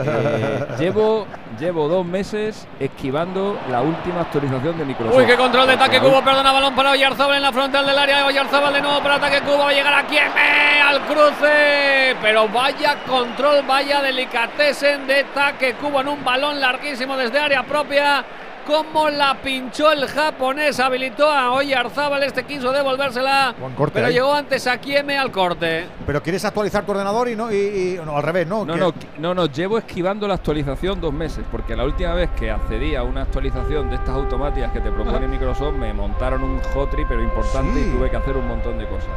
Eh, 0.06 0.66
llevo, 0.78 1.26
llevo 1.58 1.88
dos 1.88 2.04
meses 2.04 2.66
esquivando 2.78 3.58
la 3.70 3.82
última 3.82 4.20
actualización 4.20 4.78
de 4.78 4.84
Microsoft. 4.84 5.16
Uy, 5.16 5.26
qué 5.26 5.36
control 5.36 5.66
de 5.66 5.72
ataque 5.74 5.98
Cubo, 5.98 6.22
perdona, 6.22 6.52
balón 6.52 6.74
para 6.74 6.92
Oyarzábal 6.92 7.36
en 7.36 7.42
la 7.42 7.52
frontal 7.52 7.86
del 7.86 7.98
área. 7.98 8.26
Oyarzábal 8.26 8.72
de 8.72 8.80
nuevo 8.80 9.02
para 9.02 9.16
ataque 9.16 9.40
Cubo, 9.40 9.58
va 9.58 9.70
a 9.70 9.72
llegar 9.72 9.94
a 9.94 10.06
Kieme 10.06 10.80
al 10.82 11.00
cruce. 11.06 12.16
Pero 12.20 12.48
vaya 12.48 12.96
control, 13.06 13.64
vaya 13.66 14.02
delicatessen 14.02 15.06
de 15.06 15.20
ataque 15.20 15.74
Cubo 15.74 16.00
en 16.00 16.08
un 16.08 16.24
balón 16.24 16.60
larguísimo 16.60 17.16
desde 17.16 17.38
área 17.38 17.62
propia 17.62 18.24
cómo 18.66 19.08
la 19.08 19.40
pinchó 19.42 19.92
el 19.92 20.06
japonés. 20.06 20.80
Habilitó 20.80 21.30
a 21.30 21.52
Oyarzábal, 21.52 22.22
este 22.22 22.44
quiso 22.44 22.72
devolvérsela. 22.72 23.54
pero 23.92 24.10
llegó 24.10 24.34
antes 24.34 24.66
a 24.66 24.78
Kieme 24.78 25.18
al 25.18 25.30
corte. 25.30 25.86
Pero 26.06 26.22
quieres 26.22 26.44
actualizar 26.44 26.84
tu 26.84 26.92
ordenador 26.92 27.28
y 27.28 27.36
no, 27.36 27.52
y, 27.52 27.98
no 28.04 28.16
al 28.16 28.22
revés, 28.22 28.46
¿no? 28.46 28.64
No, 28.64 28.76
no, 28.76 28.94
no, 29.18 29.34
no, 29.34 29.46
llevo 29.46 29.78
esquivando 29.78 30.26
la 30.26 30.34
actualización 30.34 31.00
dos 31.00 31.12
meses, 31.12 31.44
porque 31.50 31.76
la 31.76 31.84
última 31.84 32.14
vez 32.14 32.30
que 32.30 32.50
accedí 32.50 32.94
a 32.94 33.02
una 33.02 33.22
actualización 33.22 33.88
de 33.90 33.96
estas 33.96 34.14
automáticas 34.14 34.72
que 34.72 34.80
te 34.80 34.90
propone 34.90 35.28
Microsoft, 35.28 35.74
me 35.74 35.92
montaron 35.92 36.42
un 36.42 36.60
hotry, 36.74 37.04
pero 37.08 37.22
importante, 37.22 37.80
y 37.80 37.84
tuve 37.96 38.10
que 38.10 38.16
hacer 38.16 38.36
un 38.36 38.48
montón 38.48 38.78
de 38.78 38.86
cosas. 38.86 39.10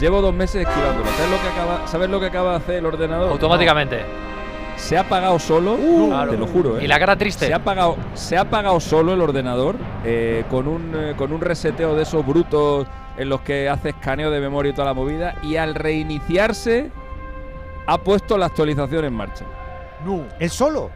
Llevo 0.00 0.20
dos 0.20 0.32
meses 0.32 0.66
esquivándolo. 0.66 1.10
¿Sabes 1.10 1.30
lo 1.30 1.40
que 1.40 1.48
acaba, 1.48 1.86
¿sabes 1.88 2.10
lo 2.10 2.20
que 2.20 2.26
acaba 2.26 2.50
de 2.52 2.56
hacer 2.58 2.74
el 2.76 2.86
ordenador? 2.86 3.32
Automáticamente 3.32 4.04
se 4.78 4.96
ha 4.96 5.00
apagado 5.00 5.38
solo, 5.38 5.76
te 6.30 6.36
lo 6.36 6.46
juro. 6.46 6.78
¿eh? 6.78 6.84
Y 6.84 6.86
la 6.86 6.98
cara 6.98 7.16
triste. 7.16 7.46
Se 7.46 7.52
ha 7.52 7.56
apagado, 7.56 7.96
se 8.14 8.36
ha 8.36 8.42
apagado 8.42 8.80
solo 8.80 9.12
el 9.12 9.20
ordenador 9.20 9.76
eh, 10.04 10.44
con, 10.48 10.66
un, 10.68 10.92
eh, 10.94 11.14
con 11.16 11.32
un 11.32 11.40
reseteo 11.40 11.94
de 11.94 12.04
esos 12.04 12.24
brutos 12.24 12.86
en 13.16 13.28
los 13.28 13.40
que 13.40 13.68
hace 13.68 13.90
escaneo 13.90 14.30
de 14.30 14.40
memoria 14.40 14.70
y 14.70 14.72
toda 14.72 14.86
la 14.86 14.94
movida. 14.94 15.34
Y 15.42 15.56
al 15.56 15.74
reiniciarse, 15.74 16.90
ha 17.86 17.98
puesto 17.98 18.38
la 18.38 18.46
actualización 18.46 19.04
en 19.04 19.12
marcha. 19.12 19.44
No. 20.04 20.24
¿El 20.38 20.50
solo? 20.50 20.90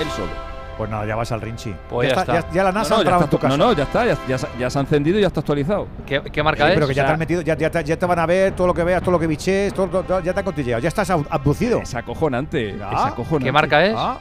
El 0.00 0.08
solo. 0.10 0.45
Pues 0.76 0.90
nada, 0.90 1.06
ya 1.06 1.16
vas 1.16 1.32
al 1.32 1.40
Rinchi. 1.40 1.74
Pues 1.88 2.12
ya, 2.12 2.20
está, 2.20 2.50
ya, 2.50 2.64
la 2.64 2.72
NASA 2.72 2.96
no, 2.96 3.04
no, 3.04 3.22
en 3.22 3.30
tu 3.30 3.38
casa. 3.38 3.56
No, 3.56 3.66
no, 3.66 3.72
ya 3.72 3.84
está, 3.84 4.04
ya, 4.04 4.70
se 4.70 4.78
ha 4.78 4.80
encendido 4.80 5.18
y 5.18 5.22
ya 5.22 5.28
está 5.28 5.40
actualizado. 5.40 5.88
¿Qué, 6.04 6.42
marca 6.42 6.68
es? 6.68 6.74
Pero 6.74 6.86
que 6.86 6.94
ya 6.94 7.06
te 7.06 7.12
han 7.12 7.18
metido, 7.18 7.40
ya, 7.42 7.56
te 7.56 8.06
van 8.06 8.18
a 8.18 8.26
ver 8.26 8.52
todo 8.52 8.66
lo 8.66 8.74
que 8.74 8.84
veas, 8.84 9.00
todo 9.00 9.12
lo 9.12 9.18
que 9.18 9.26
biches, 9.26 9.72
todo, 9.72 10.20
ya 10.20 10.32
te 10.32 10.40
han 10.40 10.44
cotilleado, 10.44 10.82
ya 10.82 10.88
estás 10.88 11.08
abducido. 11.10 11.80
Es 11.80 11.94
acojonante, 11.94 12.70
es 12.70 12.80
acojonante. 12.80 13.44
¿Qué 13.44 13.52
marca 13.52 13.84
es? 13.84 13.94
Ah. 13.96 14.18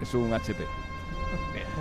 Es 0.00 0.12
un 0.12 0.32
HP. 0.32 0.83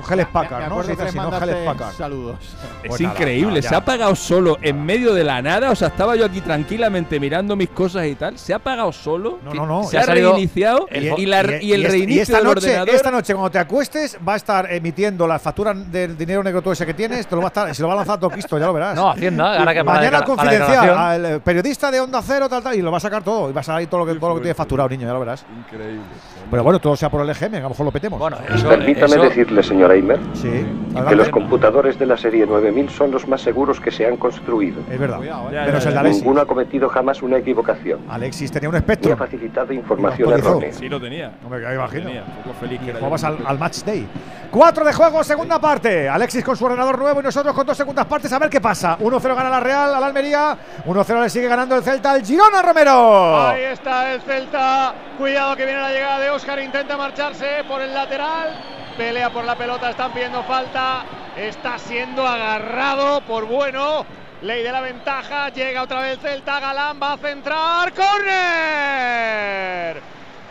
Helles 0.10 0.28
Packard, 0.28 0.70
¿no? 0.70 0.84
Se 0.84 0.92
dice 0.92 1.04
así, 1.04 1.18
¿no? 1.18 1.30
Helles 1.42 1.56
Packard. 1.66 1.94
Saludos. 1.94 2.36
Es 2.84 2.90
Pues 2.90 3.02
nada, 3.02 3.14
increíble, 3.14 3.62
se 3.62 3.74
ha 3.74 3.78
apagado 3.80 4.16
solo 4.16 4.58
en 4.62 4.84
medio 4.86 5.14
de 5.14 5.24
la 5.24 5.42
nada. 5.42 5.72
O 5.72 5.76
sea, 5.76 5.88
estaba 5.90 6.16
yo 6.16 6.26
aquí 6.26 6.42
tranquilamente 6.42 7.20
mirando 7.20 7.56
mis 7.56 7.70
cosas 7.70 8.06
y 8.06 8.16
tal. 8.16 8.38
Se 8.38 8.54
ha 8.54 8.58
apagado 8.58 8.92
solo. 8.92 9.40
No, 9.44 9.54
no, 9.54 9.66
no. 9.66 9.84
Se 9.84 9.98
ha 9.98 10.06
reiniciado 10.06 10.88
el 10.90 11.04
y, 11.06 11.10
fo- 11.10 11.26
la- 11.28 11.62
y 11.62 11.74
el 11.74 11.82
esta- 11.82 11.92
reinicio 11.92 12.22
esta 12.24 12.38
del 12.38 12.46
noche, 12.46 12.58
ordenador. 12.68 12.90
Esta 12.96 13.12
noche, 13.12 13.34
cuando 13.34 13.52
te 13.52 13.60
acuestes, 13.60 14.18
va 14.28 14.34
a 14.34 14.38
estar 14.38 14.72
emitiendo 14.72 15.28
las 15.28 15.42
facturas 15.42 15.92
del 15.92 16.18
dinero 16.18 16.44
negro 16.44 16.62
todo 16.62 16.74
ese 16.74 16.86
que 16.86 16.94
tienes. 16.94 17.28
Te 17.28 17.36
lo 17.36 17.42
va 17.42 17.48
a 17.48 17.50
estar, 17.50 17.76
se 17.76 17.82
lo 17.82 17.88
va 17.88 17.94
a 17.94 17.98
lanzar 17.98 18.20
todo 18.20 18.30
Cristo, 18.30 18.58
ya 18.58 18.66
lo 18.66 18.74
verás. 18.74 18.96
No, 18.96 19.10
Hacienda, 19.12 19.60
ahora 19.60 19.74
que 19.74 19.84
Mañana 19.84 20.12
para 20.12 20.26
confidencial, 20.26 20.90
al 20.98 21.26
eh, 21.26 21.40
periodista 21.40 21.92
de 21.92 22.00
Onda 22.00 22.22
Cero, 22.22 22.48
tal, 22.50 22.64
tal, 22.64 22.76
y 22.76 22.82
lo 22.82 22.92
va 22.92 22.98
a 22.98 23.02
sacar 23.02 23.24
todo. 23.24 23.50
Y 23.50 23.54
va 23.54 23.62
a 23.62 23.64
salir 23.64 23.88
todo 23.90 24.06
lo 24.06 24.06
que, 24.06 24.20
todo 24.20 24.30
lo 24.30 24.36
que 24.36 24.42
tiene 24.42 24.54
facturado, 24.56 24.90
niño, 24.90 25.08
ya 25.08 25.14
lo 25.14 25.20
verás. 25.20 25.46
Increíble. 25.66 26.02
Pero 26.50 26.64
bueno, 26.64 26.80
todo 26.80 26.96
sea 26.96 27.10
por 27.10 27.22
el 27.22 27.30
EGM, 27.30 27.56
a 27.56 27.60
lo 27.62 27.70
mejor 27.70 27.86
lo 27.86 27.92
petemos. 27.92 28.20
Bueno, 28.20 28.38
Permítame 28.68 29.18
decirle, 29.18 29.64
señor 29.64 29.92
Sí, 30.34 30.66
que 31.08 31.16
los 31.16 31.30
computadores 31.30 31.98
de 32.00 32.06
la 32.06 32.18
serie 32.18 32.46
9000 32.46 32.90
son 32.90 33.12
los 33.12 33.28
más 33.28 33.42
seguros 33.42 33.80
que 33.80 33.92
se 33.92 34.06
han 34.08 34.18
construido. 34.18 34.82
Es 34.92 35.00
verdad. 35.00 35.20
Menos 35.20 35.52
ya, 35.52 35.66
el 35.66 35.94
de. 35.94 36.00
Alexis. 36.00 36.22
Ninguno 36.24 36.42
ha 36.42 36.46
cometido 36.46 36.90
jamás 36.90 37.22
una 37.22 37.38
equivocación. 37.38 38.00
Alexis 38.10 38.52
tenía 38.52 38.70
un 38.70 38.74
Ni 38.74 38.78
ha 38.78 38.80
espectro. 38.80 39.16
facilitado 39.18 39.74
información 39.74 40.34
errónea. 40.34 40.74
Sí, 40.74 40.90
lo 40.90 41.00
tenía. 41.00 41.32
Que 41.42 41.48
me 41.50 41.74
imagino. 41.76 42.06
Tenía. 42.06 42.24
Feliz 42.60 42.80
que 42.86 42.94
Jugabas 42.94 43.24
al, 43.24 43.38
al 43.46 43.60
match 43.60 43.80
day. 43.84 44.08
Cuatro 44.52 44.86
de 44.86 44.94
juego, 44.94 45.24
segunda 45.24 45.60
parte. 45.60 46.08
Alexis 46.10 46.44
con 46.44 46.56
su 46.56 46.66
ordenador 46.66 46.98
nuevo 46.98 47.20
y 47.20 47.24
nosotros 47.24 47.54
con 47.56 47.66
dos 47.66 47.78
segundas 47.78 48.06
partes. 48.06 48.32
A 48.34 48.40
ver 48.40 48.50
qué 48.50 48.62
pasa. 48.62 48.98
1-0 49.00 49.36
gana 49.36 49.50
la 49.50 49.60
Real 49.60 49.94
a 49.96 50.00
la 50.00 50.08
Almería. 50.08 50.58
1-0 50.86 51.22
le 51.22 51.30
sigue 51.30 51.48
ganando 51.48 51.76
el 51.76 51.84
Celta 51.84 52.12
al 52.12 52.24
Girona 52.24 52.62
Romero. 52.62 53.48
Ahí 53.48 53.64
está 53.64 54.14
el 54.14 54.22
Celta. 54.22 54.94
Cuidado 55.18 55.56
que 55.56 55.66
viene 55.66 55.82
la 55.82 55.92
llegada 55.92 56.20
de 56.20 56.30
Óscar. 56.30 56.60
Intenta 56.60 56.98
marcharse 56.98 57.64
por 57.68 57.82
el 57.82 57.94
lateral. 57.94 58.50
Pelea 58.98 59.32
por 59.32 59.44
la 59.44 59.56
pelota. 59.58 59.83
Están 59.90 60.14
pidiendo 60.14 60.44
falta. 60.44 61.04
Está 61.36 61.78
siendo 61.78 62.26
agarrado 62.28 63.22
por 63.22 63.46
bueno. 63.46 64.06
Ley 64.42 64.64
de 64.64 64.72
la 64.72 64.82
ventaja. 64.82 65.50
Llega 65.50 65.84
otra 65.84 66.00
vez 66.00 66.14
el 66.14 66.20
Celta. 66.20 66.60
Galán 66.60 67.00
va 67.02 67.14
a 67.14 67.18
centrar. 67.18 67.94
¡Corner! 67.94 68.32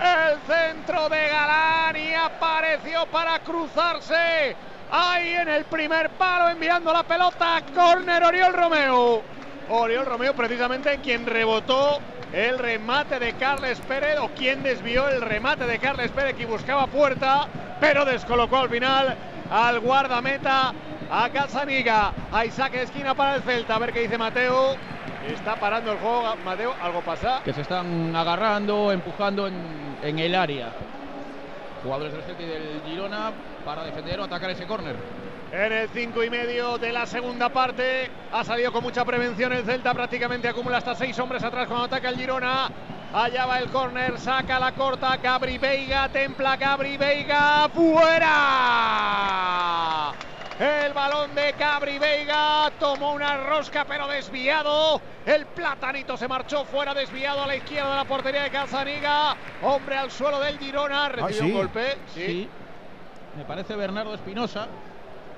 El 0.00 0.38
centro 0.46 1.08
de 1.08 1.28
Galán 1.28 1.96
y 1.96 2.14
apareció 2.14 3.06
para 3.06 3.38
cruzarse. 3.38 4.54
Ahí 4.90 5.32
en 5.34 5.48
el 5.48 5.64
primer 5.64 6.10
palo 6.10 6.50
enviando 6.50 6.92
la 6.92 7.02
pelota. 7.02 7.62
Corner 7.74 8.24
Oriol 8.24 8.52
Romeo. 8.52 9.22
Oriol 9.74 10.04
Romeo 10.04 10.34
precisamente 10.34 10.98
quien 10.98 11.24
rebotó 11.24 11.98
el 12.34 12.58
remate 12.58 13.18
de 13.18 13.32
Carles 13.34 13.80
Pérez 13.80 14.18
o 14.20 14.28
quien 14.28 14.62
desvió 14.62 15.08
el 15.08 15.22
remate 15.22 15.64
de 15.64 15.78
Carles 15.78 16.10
Pérez 16.10 16.36
que 16.36 16.44
buscaba 16.44 16.86
puerta, 16.88 17.48
pero 17.80 18.04
descolocó 18.04 18.58
al 18.58 18.68
final 18.68 19.16
al 19.50 19.80
guardameta 19.80 20.74
a. 21.10 22.12
Hay 22.32 22.50
saque 22.50 22.78
de 22.78 22.84
esquina 22.84 23.14
para 23.14 23.36
el 23.36 23.42
Celta. 23.42 23.76
A 23.76 23.78
ver 23.78 23.94
qué 23.94 24.00
dice 24.00 24.18
Mateo. 24.18 24.76
Está 25.26 25.56
parando 25.56 25.92
el 25.92 25.98
juego. 25.98 26.36
Mateo, 26.44 26.74
¿algo 26.82 27.00
pasa? 27.00 27.40
Que 27.42 27.54
se 27.54 27.62
están 27.62 28.14
agarrando, 28.14 28.92
empujando 28.92 29.46
en, 29.46 29.54
en 30.02 30.18
el 30.18 30.34
área. 30.34 30.68
Jugadores 31.82 32.12
del 32.12 32.22
Celta 32.24 32.42
y 32.42 32.46
del 32.46 32.82
Girona 32.86 33.32
para 33.64 33.84
defender 33.84 34.20
o 34.20 34.24
atacar 34.24 34.50
ese 34.50 34.66
córner. 34.66 34.96
En 35.52 35.70
el 35.70 35.88
5 35.90 36.24
y 36.24 36.30
medio 36.30 36.78
de 36.78 36.90
la 36.92 37.04
segunda 37.04 37.50
parte 37.50 38.10
ha 38.32 38.42
salido 38.42 38.72
con 38.72 38.82
mucha 38.82 39.04
prevención 39.04 39.52
el 39.52 39.66
Celta, 39.66 39.92
prácticamente 39.92 40.48
acumula 40.48 40.78
hasta 40.78 40.94
seis 40.94 41.18
hombres 41.18 41.44
atrás 41.44 41.66
cuando 41.66 41.84
ataca 41.84 42.08
el 42.08 42.16
Girona. 42.16 42.70
Allá 43.12 43.44
va 43.44 43.58
el 43.58 43.68
córner, 43.68 44.18
saca 44.18 44.58
la 44.58 44.72
corta, 44.72 45.18
Gabri 45.18 45.58
Veiga, 45.58 46.08
templa 46.08 46.56
Gabri 46.56 46.96
Veiga, 46.96 47.68
fuera. 47.68 48.32
El 50.58 50.94
balón 50.94 51.34
de 51.34 51.52
Cabri 51.52 51.98
Veiga 51.98 52.72
tomó 52.80 53.12
una 53.12 53.36
rosca 53.36 53.84
pero 53.84 54.08
desviado. 54.08 55.02
El 55.26 55.44
platanito 55.44 56.16
se 56.16 56.28
marchó 56.28 56.64
fuera, 56.64 56.94
desviado 56.94 57.42
a 57.42 57.46
la 57.46 57.56
izquierda 57.56 57.90
de 57.90 57.96
la 57.96 58.04
portería 58.06 58.44
de 58.44 58.50
Calzaniga. 58.50 59.36
Hombre 59.60 59.98
al 59.98 60.10
suelo 60.10 60.40
del 60.40 60.58
Girona, 60.58 61.10
recibió 61.10 61.42
sí. 61.42 61.44
un 61.44 61.52
golpe. 61.52 61.98
Sí. 62.14 62.48
Me 63.36 63.44
parece 63.44 63.76
Bernardo 63.76 64.14
Espinosa. 64.14 64.66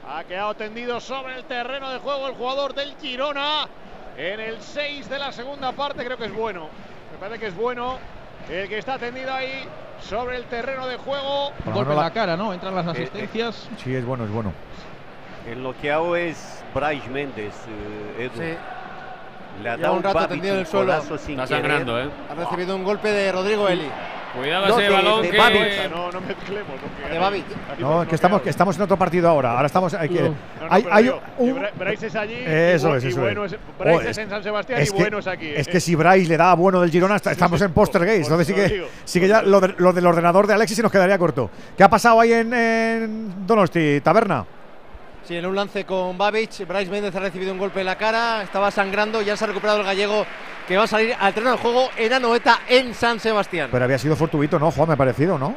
Ha 0.09 0.25
quedado 0.25 0.55
tendido 0.55 1.01
sobre 1.01 1.37
el 1.37 1.45
terreno 1.45 1.91
de 1.91 1.99
juego 1.99 2.29
el 2.29 2.35
jugador 2.35 2.75
del 2.75 2.95
Girona. 3.01 3.67
En 4.17 4.39
el 4.39 4.61
6 4.61 5.09
de 5.09 5.19
la 5.19 5.33
segunda 5.33 5.73
parte 5.73 6.05
creo 6.05 6.17
que 6.17 6.27
es 6.27 6.35
bueno. 6.35 6.69
Me 7.13 7.19
parece 7.19 7.41
que 7.41 7.47
es 7.49 7.57
bueno 7.57 7.99
el 8.51 8.69
que 8.69 8.79
está 8.79 8.99
tendido 8.99 9.33
ahí 9.33 9.65
sobre 10.01 10.37
el 10.37 10.45
terreno 10.45 10.87
de 10.87 10.97
juego. 10.99 11.53
Golpe 11.73 11.95
la- 11.95 12.03
la 12.03 12.11
cara, 12.13 12.37
¿no? 12.37 12.53
Entran 12.53 12.75
las 12.75 12.87
Eh, 12.87 12.91
asistencias. 12.91 13.69
Sí, 13.83 13.95
es 13.95 14.05
bueno, 14.05 14.25
es 14.25 14.31
bueno. 14.31 14.53
El 15.49 15.63
noqueado 15.63 16.15
es 16.17 16.63
Bryce 16.75 17.09
Méndez, 17.11 17.55
eh, 17.69 18.25
Edu. 18.25 18.43
Sí. 18.43 18.57
Le 19.63 19.69
ha 19.71 19.77
dado 19.77 19.95
un 19.95 20.03
rato 20.03 20.29
tendido 20.29 20.55
en 20.55 20.61
el 20.61 20.67
suelo. 20.67 20.93
Está 20.95 21.47
sangrando, 21.47 22.01
¿eh? 22.01 22.11
Ha 22.31 22.35
recibido 22.35 22.77
un 22.77 22.85
golpe 22.85 23.09
de 23.11 23.33
Rodrigo 23.33 23.69
Eli. 23.69 23.89
Cuidado 24.37 24.67
No, 24.69 24.75
ese 24.75 24.83
de- 24.83 24.91
balón 24.91 25.23
de 25.23 25.31
que. 25.31 25.39
Babic. 25.39 25.91
No, 25.91 26.11
no 26.11 26.21
mezclemos. 26.21 26.73
De 27.11 27.19
Babic. 27.19 27.45
aquí 27.73 27.83
No, 27.83 28.07
que 28.09 28.15
estamos, 28.17 28.43
que 28.43 28.51
estamos 28.51 28.77
en 28.77 28.83
otro 28.83 28.97
partido 28.97 29.29
ahora. 29.29 29.53
Ahora 29.53 29.67
estamos. 29.67 29.95
Hay, 29.95 30.09
que, 30.09 30.23
No, 30.23 30.29
no, 30.31 30.35
hay, 30.71 30.83
pero 30.83 30.95
hay 30.95 31.03
digo, 31.05 31.21
un. 31.39 31.55
que 31.55 31.61
Bra- 31.61 31.71
Bryce 31.79 32.07
es 32.09 32.17
allí. 32.17 32.35
y 32.35 32.45
Eso 32.45 32.97
es, 32.97 33.05
y 33.05 33.09
eso 33.09 33.21
bueno 33.21 33.45
es. 33.45 33.53
es. 33.53 33.59
Bryce 33.79 33.97
Oh, 33.97 34.01
es 34.01 34.19
en 34.19 34.31
San 34.31 34.43
Sebastián 34.43 34.81
es 34.81 34.89
y 34.89 34.93
que- 34.93 34.99
bueno 35.01 35.19
es 35.19 35.27
aquí. 35.29 35.49
Es 35.55 35.69
eh. 35.69 35.71
que 35.71 35.81
si 35.81 35.95
Bryce 35.95 36.29
le 36.29 36.37
da 36.37 36.51
a 36.51 36.55
bueno 36.55 36.81
del 36.81 36.91
Girona, 36.91 37.17
está- 37.17 37.31
estamos 37.33 37.61
en 37.63 37.73
Postergate. 37.73 38.17
Entonces 38.23 38.47
sí 38.47 38.55
que, 38.55 38.87
sí 39.05 39.21
que 39.21 39.29
ya 39.29 39.43
lo, 39.43 39.61
de- 39.61 39.75
lo 39.79 39.93
del 39.93 40.07
ordenador 40.07 40.47
de 40.49 40.55
Alexis 40.55 40.77
se 40.77 40.83
nos 40.83 40.91
quedaría 40.91 41.17
corto. 41.17 41.51
¿Qué 41.77 41.85
ha 41.85 41.89
pasado 41.89 42.19
ahí 42.21 42.33
en, 42.33 42.53
en 42.53 43.47
Donosti, 43.47 44.01
Taberna? 44.01 44.45
Sí, 45.25 45.37
en 45.37 45.47
un 45.47 45.57
lance 45.57 45.87
con 45.87 46.19
Babic, 46.19 46.67
Bryce 46.69 46.91
Méndez 46.91 47.17
ha 47.17 47.21
recibido 47.21 47.51
un 47.51 47.59
golpe 47.59 47.81
en 47.81 47.87
la 47.87 47.97
cara, 47.97 48.43
estaba 48.43 48.71
sangrando, 48.71 49.23
ya 49.23 49.39
se 49.39 49.45
ha 49.45 49.47
recuperado 49.47 49.81
el 49.81 49.87
gallego 49.87 50.27
que 50.69 50.77
va 50.77 50.85
a 50.85 50.87
salir 50.87 51.17
al 51.19 51.33
terreno 51.33 51.53
de 51.53 51.59
juego 51.59 51.89
en 51.97 52.13
Anoeta 52.13 52.61
en 52.69 52.93
San 52.93 53.19
Sebastián. 53.19 53.71
Pero 53.73 53.85
había 53.85 53.97
sido 53.97 54.17
fortuito, 54.17 54.59
¿no, 54.59 54.71
Juan? 54.71 54.89
Me 54.89 54.95
ha 54.95 54.99
parecido, 54.99 55.39
¿no? 55.39 55.55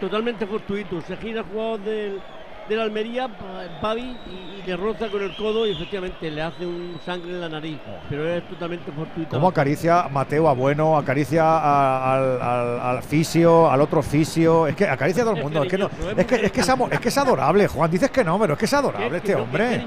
Totalmente 0.00 0.44
fortuito. 0.44 1.00
Se 1.02 1.16
gira 1.18 1.40
el 1.40 1.46
jugador 1.46 1.80
del, 1.80 2.20
del 2.68 2.80
Almería, 2.80 3.28
Pavi, 3.80 4.16
y, 4.26 4.60
y 4.60 4.62
le 4.66 4.76
roza 4.76 5.08
con 5.08 5.22
el 5.22 5.34
codo 5.36 5.66
y 5.66 5.72
efectivamente 5.72 6.30
le 6.30 6.42
hace 6.42 6.66
un 6.66 6.98
sangre 7.04 7.30
en 7.30 7.40
la 7.40 7.48
nariz. 7.48 7.78
Pero 8.08 8.26
es 8.28 8.42
totalmente 8.48 8.90
fortuito. 8.90 9.30
Cómo 9.30 9.48
acaricia 9.48 10.08
Mateo 10.10 10.48
a 10.48 10.52
Bueno, 10.54 10.96
acaricia 10.96 11.44
a- 11.44 12.14
al, 12.14 12.42
al- 12.42 12.80
al 12.96 13.02
fisio, 13.02 13.70
al 13.70 13.80
otro 13.80 14.02
fisio. 14.02 14.66
Es 14.66 14.74
que 14.74 14.88
acaricia 14.88 15.22
a 15.22 15.26
todo 15.26 15.34
el 15.34 15.38
Es 15.38 15.44
mundo. 15.44 15.62
Es 15.62 15.70
que, 15.70 15.78
no, 15.78 15.86
¿eh? 15.86 16.14
es, 16.16 16.26
que, 16.26 16.34
es, 16.46 16.52
que 16.52 16.60
es, 16.60 16.68
amo- 16.68 16.88
es 16.90 16.98
que 17.00 17.08
es 17.08 17.18
adorable, 17.18 17.68
Juan. 17.68 17.90
Dices 17.90 18.10
que 18.10 18.24
no, 18.24 18.38
pero 18.38 18.54
es 18.54 18.58
que 18.58 18.64
es 18.64 18.74
adorable 18.74 19.10
Que- 19.10 19.16
este 19.16 19.34
hombre. 19.36 19.86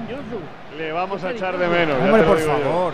Le 0.77 0.93
vamos 0.93 1.22
a 1.26 1.31
echar 1.31 1.57
de 1.57 1.68
menos. 1.68 1.97
Hombre, 2.01 2.23
por 2.23 2.39
yo, 2.39 2.45
favor. 2.45 2.93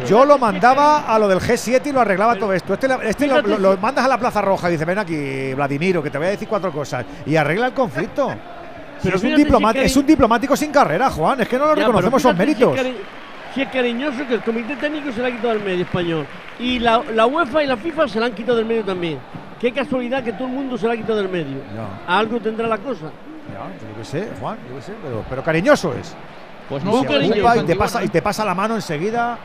lo 0.00 0.06
Yo 0.06 0.24
lo 0.24 0.38
mandaba 0.38 1.00
a 1.14 1.18
lo 1.18 1.28
del 1.28 1.40
G7 1.40 1.86
y 1.88 1.92
lo 1.92 2.00
arreglaba 2.00 2.36
todo 2.36 2.54
esto. 2.54 2.72
Este, 2.72 2.88
la- 2.88 3.02
este 3.02 3.26
lo, 3.26 3.76
mandas 3.76 4.06
a 4.06 4.08
la 4.08 4.16
Plaza 4.18 4.40
Roja 4.40 4.68
y 4.70 4.72
dice, 4.72 4.86
ven 4.86 4.98
aquí, 4.98 5.52
Vladimiro, 5.52 6.02
que 6.02 6.08
te 6.08 6.16
voy 6.16 6.28
a 6.28 6.30
decir 6.30 6.48
cuatro 6.48 6.72
cosas. 6.72 7.04
Y 7.26 7.36
arregla 7.36 7.66
el 7.66 7.72
conflicto. 7.74 8.34
Si 8.98 9.04
Pero 9.08 9.16
es, 9.16 9.22
un 9.24 9.30
cari- 9.30 9.78
es 9.84 9.96
un 9.96 10.06
diplomático 10.06 10.56
sin 10.56 10.72
carrera, 10.72 11.10
Juan. 11.10 11.40
Es 11.40 11.48
que 11.48 11.58
no 11.58 11.66
lo 11.66 11.74
Ya, 11.76 11.86
reconocemos 11.86 12.20
sus 12.22 12.32
fíjate 12.32 12.46
si 12.46 12.62
es 12.62 12.68
méritos. 12.70 13.02
Si 13.54 13.62
es 13.62 13.68
cariñoso 13.68 14.26
que 14.28 14.34
el 14.34 14.42
comité 14.42 14.76
técnico 14.76 15.10
se 15.12 15.20
la 15.22 15.28
ha 15.28 15.30
quitado 15.30 15.48
del 15.54 15.62
medio 15.62 15.84
español. 15.84 16.26
Y 16.58 16.78
la, 16.80 17.02
la 17.14 17.26
UEFA 17.26 17.62
y 17.62 17.66
la 17.66 17.76
FIFA 17.76 18.08
se 18.08 18.20
la 18.20 18.26
han 18.26 18.32
quitado 18.32 18.56
del 18.58 18.66
medio 18.66 18.84
también. 18.84 19.18
Qué 19.60 19.72
casualidad 19.72 20.22
que 20.22 20.32
todo 20.32 20.46
el 20.48 20.54
mundo 20.54 20.76
se 20.78 20.86
la 20.86 20.92
ha 20.94 20.96
quitado 20.96 21.16
del 21.16 21.28
medio. 21.28 21.58
Ya. 21.74 22.16
Algo 22.18 22.38
tendrá 22.40 22.66
la 22.68 22.78
cosa. 22.78 23.06
Ya, 23.52 23.64
yo 23.88 23.96
qué 23.98 24.04
sé, 24.04 24.28
Juan, 24.40 24.58
yo 24.68 24.76
qué 24.76 24.82
sé, 24.82 24.92
pero, 25.02 25.24
pero 25.28 25.42
cariñoso 25.42 25.94
es. 25.94 26.14
Pues 26.68 26.84
no, 26.84 26.92
se 27.00 27.06
ocupa 27.06 27.56
y 27.56 27.62
te, 27.64 27.74
pasa, 27.76 28.04
y 28.04 28.08
te 28.08 28.20
pasa 28.20 28.44
la 28.44 28.54
mano 28.54 28.74
enseguida. 28.74 29.38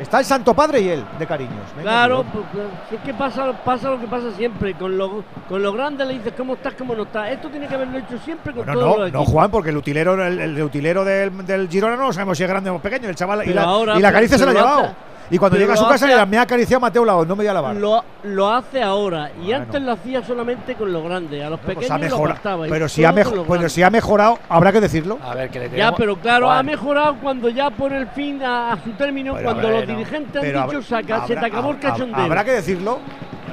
Está 0.00 0.18
el 0.20 0.24
Santo 0.24 0.54
Padre 0.54 0.80
y 0.80 0.88
él, 0.88 1.04
de 1.18 1.26
cariños. 1.26 1.52
Venga, 1.76 1.82
Claro, 1.90 2.24
pues, 2.32 2.44
pues, 2.52 2.64
es 2.92 3.00
que 3.04 3.12
pasa, 3.14 3.52
pasa 3.64 3.90
lo 3.90 4.00
que 4.00 4.06
pasa 4.06 4.32
siempre. 4.36 4.74
Con 4.74 4.96
lo, 4.96 5.22
con 5.48 5.62
lo 5.62 5.72
grande 5.72 6.04
le 6.04 6.14
dices 6.14 6.32
cómo 6.36 6.54
estás, 6.54 6.74
cómo 6.74 6.94
no 6.94 7.02
estás. 7.02 7.30
Esto 7.30 7.48
tiene 7.50 7.68
que 7.68 7.74
haberlo 7.74 7.98
hecho 7.98 8.18
siempre 8.18 8.52
con 8.54 8.64
Bueno, 8.64 8.80
todos 8.80 8.96
no, 8.96 9.02
los 9.04 9.12
no. 9.12 9.24
Juan, 9.24 9.50
porque 9.50 9.70
el 9.70 9.76
utilero, 9.76 10.14
el, 10.26 10.40
el 10.40 10.62
utilero 10.62 11.04
del, 11.04 11.46
del 11.46 11.68
Girona 11.68 11.96
no 11.96 12.12
sabemos 12.12 12.36
si 12.38 12.42
es 12.44 12.48
grande 12.50 12.70
o 12.70 12.78
pequeño. 12.78 13.08
El 13.08 13.14
chaval 13.16 13.46
y 13.48 13.52
la, 13.52 13.62
ahora, 13.64 13.92
y 13.98 14.00
la 14.00 14.08
pero- 14.08 14.14
caricia 14.16 14.38
se 14.38 14.44
la 14.46 14.50
ha 14.50 14.54
lo 14.54 14.60
llevado. 14.60 14.94
Y 15.34 15.38
cuando 15.38 15.56
llega 15.58 15.74
a 15.74 15.76
su 15.76 15.88
casa, 15.88 16.06
le 16.06 16.26
me 16.26 16.38
ha 16.38 16.42
acariciado 16.42 16.80
Mateo 16.80 17.04
Laos, 17.04 17.26
no 17.26 17.34
me 17.34 17.40
voy 17.42 17.48
a 17.48 17.54
lavar. 17.54 17.74
Lo, 17.76 18.04
lo 18.24 18.50
hace 18.54 18.82
ahora 18.82 19.30
y 19.40 19.46
Bueno. 19.46 19.62
antes 19.64 19.82
lo 19.82 19.92
hacía 19.92 20.22
solamente 20.24 20.74
con 20.74 20.92
los 20.92 21.02
grandes. 21.02 21.42
A 21.42 21.50
los 21.50 21.58
Pues 21.60 21.76
pequeños 21.76 21.90
ha 21.90 22.08
lo 22.16 22.24
apartaba, 22.24 22.66
y 22.66 22.70
Pero 22.70 22.88
si 22.88 23.04
ha, 23.04 23.12
mejo- 23.12 23.30
pero 23.30 23.44
grandes. 23.44 23.72
si 23.72 23.82
ha 23.82 23.90
mejorado, 23.90 24.38
habrá 24.48 24.70
que 24.72 24.80
decirlo. 24.80 25.18
A 25.24 25.34
ver, 25.34 25.48
que 25.50 25.58
le 25.58 25.64
Ya, 25.66 25.70
tenemos- 25.70 25.94
pero 25.98 26.16
claro, 26.16 26.46
Juan, 26.46 26.58
ha 26.58 26.62
mejorado 26.62 27.16
cuando 27.22 27.48
ya 27.48 27.70
pone 27.70 27.96
el 27.96 28.06
fin 28.08 28.42
a, 28.42 28.72
a 28.72 28.76
su 28.84 28.90
término, 28.92 29.32
Pero 29.34 29.44
cuando 29.44 29.62
bueno, 29.62 29.78
los 29.78 29.86
dirigentes 29.88 30.42
pero 30.42 30.60
han 30.60 30.66
dicho 30.68 30.82
saca, 30.82 31.26
se 31.26 31.32
te 31.34 31.38
habrá- 31.38 31.46
acabó 31.48 31.70
el 31.70 31.78
cachondeo. 31.78 32.24
Habrá 32.24 32.44
que 32.44 32.50
decirlo. 32.52 32.98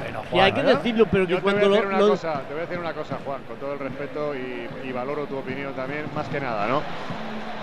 Bueno, 0.02 0.20
y 0.32 0.38
hay 0.38 0.52
que 0.52 0.62
Juan, 0.62 0.74
decirlo, 0.76 1.06
pero 1.10 1.26
que 1.26 1.32
Yo 1.32 1.36
te 1.38 1.42
voy 1.42 1.50
a 1.52 1.54
cuando 1.60 1.68
decir 1.70 1.82
lo, 1.84 1.88
una 1.96 1.98
lo- 1.98 2.08
cosa, 2.10 2.32
te 2.46 2.52
voy 2.54 2.62
a 2.62 2.66
decir 2.66 2.78
una 2.78 2.92
cosa, 2.92 3.18
Juan, 3.24 3.40
con 3.48 3.56
todo 3.56 3.72
el 3.72 3.78
respeto 3.78 4.34
y, 4.34 4.68
y 4.88 4.92
valoro 4.92 5.24
tu 5.26 5.36
opinión 5.38 5.72
también, 5.74 6.04
más 6.14 6.28
que 6.28 6.40
nada, 6.40 6.66
¿no? 6.68 6.82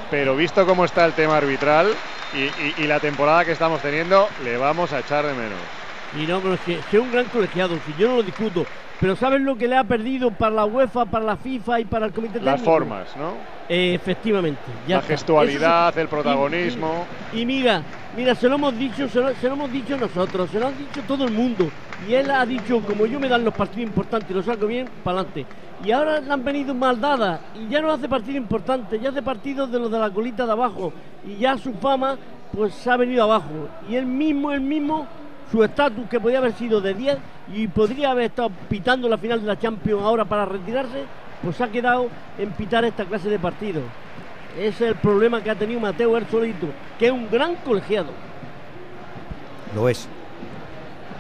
Pero 0.10 0.36
visto 0.36 0.66
cómo 0.66 0.86
está 0.86 1.06
el 1.06 1.14
tema 1.14 1.38
arbitral 1.38 1.96
y, 2.32 2.44
y- 2.84 2.88
la 2.88 3.00
temporada 3.00 3.44
que 3.46 3.52
estamos 3.52 3.82
teniendo, 3.82 4.30
le 4.44 4.58
vamos 4.58 4.94
a 4.94 5.00
echar 5.00 5.26
de 5.26 5.34
menos. 5.34 5.87
Y 6.16 6.26
no, 6.26 6.40
pero 6.40 6.58
si, 6.66 6.74
si 6.90 6.96
es 6.98 7.02
un 7.02 7.12
gran 7.12 7.26
colegiado, 7.26 7.76
si 7.86 7.94
yo 8.02 8.08
no 8.10 8.16
lo 8.18 8.24
discuto, 8.24 8.66
Pero 9.00 9.16
¿sabes 9.16 9.42
lo 9.42 9.56
que 9.56 9.68
le 9.68 9.78
ha 9.78 9.84
perdido 9.84 10.32
para 10.32 10.56
la 10.56 10.66
UEFA, 10.66 11.06
para 11.06 11.24
la 11.24 11.38
FIFA 11.38 11.82
y 11.82 11.86
para 11.86 12.08
el 12.08 12.14
Comité 12.14 12.40
Las 12.40 12.56
Técnico? 12.56 12.72
formas, 12.72 13.16
¿no? 13.16 13.34
Eh, 13.70 13.94
efectivamente. 13.94 14.60
ya 14.88 14.96
La 14.96 15.02
está. 15.02 15.14
gestualidad, 15.14 15.96
el 16.00 16.08
protagonismo. 16.08 17.06
Y, 17.32 17.42
y 17.42 17.46
mira, 17.46 17.84
mira, 18.16 18.34
se 18.34 18.50
lo 18.50 18.56
hemos 18.56 18.76
dicho, 18.76 19.08
se 19.08 19.20
lo, 19.20 19.36
se 19.36 19.48
lo 19.48 19.54
hemos 19.54 19.72
dicho 19.72 19.98
nosotros, 19.98 20.50
se 20.50 20.60
lo 20.60 20.68
han 20.68 20.78
dicho 20.80 21.02
todo 21.08 21.26
el 21.26 21.32
mundo. 21.34 21.70
Y 22.10 22.14
él 22.16 22.32
ha 22.32 22.44
dicho, 22.46 22.82
como 22.82 23.06
yo 23.06 23.20
me 23.20 23.28
dan 23.30 23.44
los 23.44 23.54
partidos 23.54 23.88
importantes 23.90 24.32
y 24.32 24.34
los 24.34 24.46
saco 24.46 24.66
bien, 24.66 24.88
para 25.04 25.20
adelante. 25.20 25.46
Y 25.84 25.92
ahora 25.92 26.20
le 26.20 26.34
han 26.34 26.44
venido 26.44 26.74
mal 26.74 27.00
dadas 27.00 27.40
y 27.54 27.68
ya 27.72 27.82
no 27.82 27.92
hace 27.92 28.10
partidos 28.10 28.38
importantes, 28.38 29.00
ya 29.00 29.10
hace 29.10 29.22
partidos 29.22 29.72
de 29.72 29.78
los 29.78 29.92
de 29.92 30.00
la 30.00 30.10
colita 30.10 30.44
de 30.48 30.52
abajo. 30.54 30.92
Y 31.24 31.36
ya 31.36 31.56
su 31.56 31.72
fama, 31.74 32.18
pues 32.52 32.74
se 32.74 32.90
ha 32.90 32.98
venido 32.98 33.24
abajo. 33.26 33.70
Y 33.88 33.96
él 33.96 34.08
mismo, 34.08 34.52
él 34.52 34.62
mismo, 34.62 35.06
su 35.52 35.64
estatus 35.64 36.08
que 36.10 36.20
podía 36.20 36.40
haber 36.40 36.54
sido 36.54 36.82
de 36.82 36.94
10 36.94 37.18
y 37.54 37.68
podría 37.68 38.12
haber 38.12 38.26
estado 38.26 38.50
pitando 38.70 39.08
la 39.08 39.18
final 39.18 39.40
de 39.42 39.48
la 39.48 39.58
Champions 39.58 40.04
ahora 40.04 40.26
para 40.26 40.46
retirarse, 40.46 41.04
pues 41.42 41.60
ha 41.62 41.68
quedado 41.70 42.08
en 42.38 42.52
pitar 42.52 42.84
esta 42.86 43.06
clase 43.06 43.30
de 43.30 43.40
partidos. 43.40 43.84
Ese 44.58 44.68
es 44.86 44.92
el 44.92 44.96
problema 44.96 45.42
que 45.42 45.50
ha 45.52 45.56
tenido 45.56 45.80
Mateo 45.80 46.20
solito, 46.30 46.68
que 46.98 47.06
es 47.08 47.12
un 47.12 47.30
gran 47.30 47.56
colegiado. 47.58 48.10
Lo 49.76 49.88
es. 49.88 50.08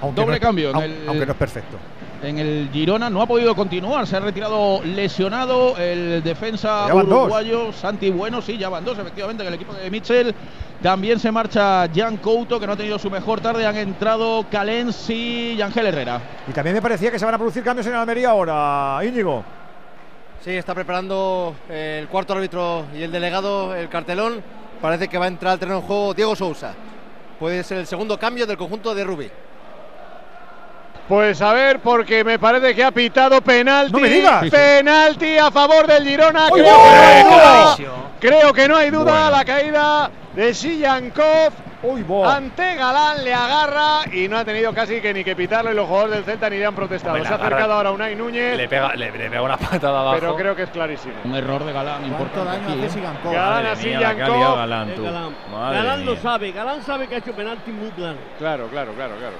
Aunque 0.01 0.21
Doble 0.21 0.31
no 0.31 0.35
es- 0.35 0.39
cambio 0.41 0.69
en 0.71 0.75
au- 0.75 0.81
el- 0.83 1.07
Aunque 1.07 1.25
no 1.25 1.31
es 1.31 1.37
perfecto. 1.37 1.77
En 2.23 2.39
el 2.39 2.69
Girona 2.73 3.11
no 3.11 3.21
ha 3.21 3.27
podido 3.27 3.55
continuar, 3.55 4.07
se 4.07 4.17
ha 4.17 4.19
retirado 4.19 4.81
lesionado 4.83 5.77
el 5.77 6.23
defensa 6.23 6.87
dos. 6.89 7.03
uruguayo 7.03 7.71
Santi 7.71 8.09
Bueno, 8.09 8.41
sí, 8.41 8.57
ya 8.57 8.69
van 8.69 8.83
dos 8.83 8.97
efectivamente 8.97 9.43
en 9.43 9.47
el 9.49 9.53
equipo 9.53 9.73
de 9.73 9.89
Mitchell. 9.91 10.33
También 10.81 11.19
se 11.19 11.31
marcha 11.31 11.89
Jan 11.93 12.17
Couto, 12.17 12.59
que 12.59 12.67
no 12.67 12.73
ha 12.73 12.77
tenido 12.77 12.99
su 12.99 13.09
mejor 13.09 13.41
tarde. 13.41 13.65
Han 13.65 13.77
entrado 13.77 14.45
Calensi 14.49 15.55
y 15.57 15.61
Ángel 15.61 15.87
Herrera. 15.87 16.21
Y 16.47 16.51
también 16.51 16.75
me 16.75 16.81
parecía 16.81 17.09
que 17.09 17.17
se 17.17 17.25
van 17.25 17.33
a 17.33 17.37
producir 17.37 17.63
cambios 17.63 17.87
en 17.87 17.95
Almería 17.95 18.29
ahora, 18.29 18.99
Íñigo. 19.03 19.43
Sí, 20.43 20.51
está 20.51 20.75
preparando 20.75 21.55
el 21.67 22.07
cuarto 22.07 22.33
árbitro 22.33 22.85
y 22.95 23.01
el 23.01 23.11
delegado 23.11 23.75
el 23.75 23.89
cartelón. 23.89 24.43
Parece 24.79 25.07
que 25.07 25.17
va 25.17 25.25
a 25.25 25.29
entrar 25.29 25.53
al 25.53 25.59
terreno 25.59 25.81
de 25.81 25.87
juego 25.87 26.13
Diego 26.13 26.35
Sousa. 26.35 26.73
Puede 27.39 27.63
ser 27.63 27.79
el 27.79 27.87
segundo 27.87 28.19
cambio 28.19 28.45
del 28.45 28.57
conjunto 28.57 28.93
de 28.93 29.03
Rubí. 29.03 29.29
Pues 31.07 31.41
a 31.41 31.53
ver, 31.53 31.79
porque 31.79 32.23
me 32.23 32.37
parece 32.37 32.75
que 32.75 32.83
ha 32.83 32.91
pitado 32.91 33.39
penalti. 33.41 33.93
¡No 33.93 33.99
me 33.99 34.09
digas! 34.09 34.49
Penalti 34.49 35.37
a 35.37 35.49
favor 35.51 35.87
del 35.87 36.03
Girona. 36.05 36.47
¡Uy, 36.51 36.61
Creo, 36.61 36.73
que 36.73 36.77
no 37.07 37.07
hay 37.07 37.23
duda. 37.23 37.75
Creo 38.19 38.53
que 38.53 38.67
no 38.67 38.75
hay 38.77 38.89
duda. 38.89 39.03
Bueno. 39.13 39.31
La 39.37 39.45
caída 39.45 40.11
de 40.35 40.53
Sillankov. 40.53 41.53
Ante 42.25 42.75
Galán 42.75 43.23
le 43.23 43.33
agarra 43.33 43.99
y 44.11 44.27
no 44.27 44.37
ha 44.37 44.43
tenido 44.43 44.73
casi 44.73 44.99
que 44.99 45.13
ni 45.13 45.23
que 45.23 45.35
pitarlo 45.35 45.71
y 45.71 45.75
los 45.75 45.87
jugadores 45.87 46.15
del 46.15 46.23
Celta 46.25 46.49
ni 46.49 46.57
le 46.57 46.65
han 46.65 46.73
protestado. 46.75 47.13
Hombre, 47.13 47.27
Se 47.27 47.33
ha 47.33 47.37
acercado 47.37 47.73
ahora 47.73 47.91
Unai 47.91 48.15
Núñez. 48.15 48.57
Le 48.57 48.67
pega, 48.67 48.93
le, 48.95 49.11
le 49.11 49.29
pega 49.29 49.41
una 49.43 49.57
patada 49.57 49.99
abajo. 50.01 50.17
Pero 50.19 50.35
creo 50.35 50.55
que 50.55 50.63
es 50.63 50.69
clarísimo. 50.71 51.13
Un 51.23 51.35
error 51.35 51.63
de 51.63 51.71
Galán 51.71 52.03
importante 52.03 52.49
aquí, 52.73 52.83
¿eh? 52.83 52.89
Galán 53.23 53.53
Madre 53.53 53.69
a 53.69 53.75
Sillankov. 53.75 54.37
liado 54.37 54.55
Galán, 54.57 54.89
Eh, 54.89 54.93
tú. 54.95 55.03
Galán, 55.03 55.35
Galán 55.51 56.05
lo 56.05 56.15
sabe, 56.17 56.51
Galán 56.51 56.81
sabe 56.81 57.07
que 57.07 57.15
ha 57.15 57.17
hecho 57.19 57.31
penalti 57.33 57.71
muy 57.71 57.89
claro. 57.91 58.17
Claro, 58.39 58.67
claro, 58.69 58.91
claro, 58.93 59.13
claro. 59.17 59.35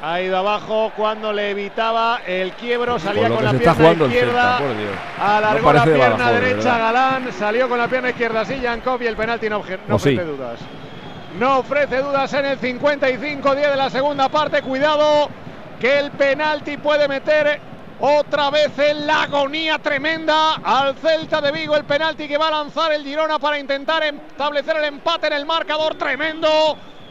Ha 0.00 0.20
ido 0.20 0.36
abajo 0.38 0.92
cuando 0.94 1.32
le 1.32 1.50
evitaba 1.50 2.20
el 2.24 2.52
quiebro, 2.52 3.00
salía 3.00 3.28
con 3.28 3.44
la 3.44 3.52
pierna 3.52 3.92
izquierda. 3.92 4.58
Celta. 4.58 5.36
Alargó 5.36 5.66
No 5.66 5.72
la 5.72 5.84
de 5.84 5.92
pierna 5.92 6.16
Badajoz, 6.16 6.40
derecha 6.40 6.72
verdad. 6.72 6.78
Galán, 6.78 7.32
salió 7.32 7.68
con 7.68 7.78
la 7.78 7.88
pierna 7.88 8.10
izquierda 8.10 8.44
Sillankov 8.44 9.02
y 9.02 9.06
el 9.06 9.16
penalti 9.16 9.48
no, 9.48 9.58
ofrece 9.58 10.24
dudas. 10.24 10.60
No 11.36 11.58
ofrece 11.58 11.98
dudas 11.98 12.32
en 12.32 12.44
el 12.44 12.60
55-10 12.60 13.70
de 13.70 13.76
la 13.76 13.90
segunda 13.90 14.28
parte. 14.28 14.62
Cuidado 14.62 15.30
que 15.80 15.98
el 15.98 16.12
penalti 16.12 16.76
puede 16.76 17.08
meter 17.08 17.60
otra 17.98 18.50
vez 18.50 18.78
en 18.78 19.04
la 19.04 19.24
agonía 19.24 19.80
tremenda 19.80 20.54
al 20.62 20.94
Celta 20.94 21.40
de 21.40 21.50
Vigo. 21.50 21.76
El 21.76 21.84
penalti 21.84 22.28
que 22.28 22.38
va 22.38 22.48
a 22.48 22.52
lanzar 22.52 22.92
el 22.92 23.02
Girona 23.02 23.40
para 23.40 23.58
intentar 23.58 24.04
establecer 24.04 24.76
el 24.76 24.84
empate 24.84 25.26
en 25.26 25.32
el 25.32 25.44
marcador. 25.44 25.96
Tremendo. 25.96 26.48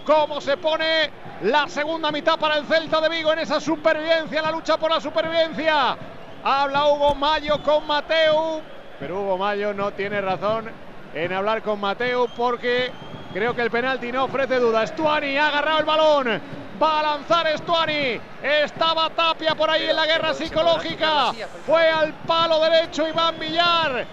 Cómo 0.07 0.39
se 0.39 0.55
pone 0.55 1.11
la 1.41 1.67
segunda 1.67 2.13
mitad 2.13 2.39
para 2.39 2.55
el 2.55 2.65
Celta 2.65 3.01
de 3.01 3.09
Vigo 3.09 3.33
en 3.33 3.39
esa 3.39 3.59
supervivencia, 3.59 4.41
la 4.41 4.51
lucha 4.51 4.77
por 4.77 4.89
la 4.89 5.01
supervivencia. 5.01 5.97
Habla 6.45 6.87
Hugo 6.87 7.13
Mayo 7.13 7.61
con 7.61 7.85
Mateu, 7.85 8.61
pero 9.01 9.19
Hugo 9.19 9.37
Mayo 9.37 9.73
no 9.73 9.91
tiene 9.91 10.21
razón 10.21 10.71
en 11.13 11.33
hablar 11.33 11.61
con 11.61 11.81
Mateu 11.81 12.29
porque 12.37 12.89
creo 13.33 13.53
que 13.53 13.63
el 13.63 13.69
penalti 13.69 14.09
no 14.09 14.23
ofrece 14.23 14.59
duda. 14.59 14.87
Stuani 14.87 15.37
ha 15.37 15.49
agarrado 15.49 15.79
el 15.79 15.85
balón. 15.85 16.41
Va 16.81 16.99
a 17.01 17.03
lanzar 17.03 17.45
Stuani. 17.57 18.17
Estaba 18.41 19.09
Tapia 19.09 19.55
por 19.55 19.69
ahí 19.69 19.89
en 19.89 19.95
la 19.97 20.05
guerra 20.05 20.33
psicológica. 20.33 21.33
Fue 21.65 21.85
al 21.85 22.13
palo 22.25 22.61
derecho 22.61 23.05
Iván 23.05 23.37
Villar. 23.37 24.07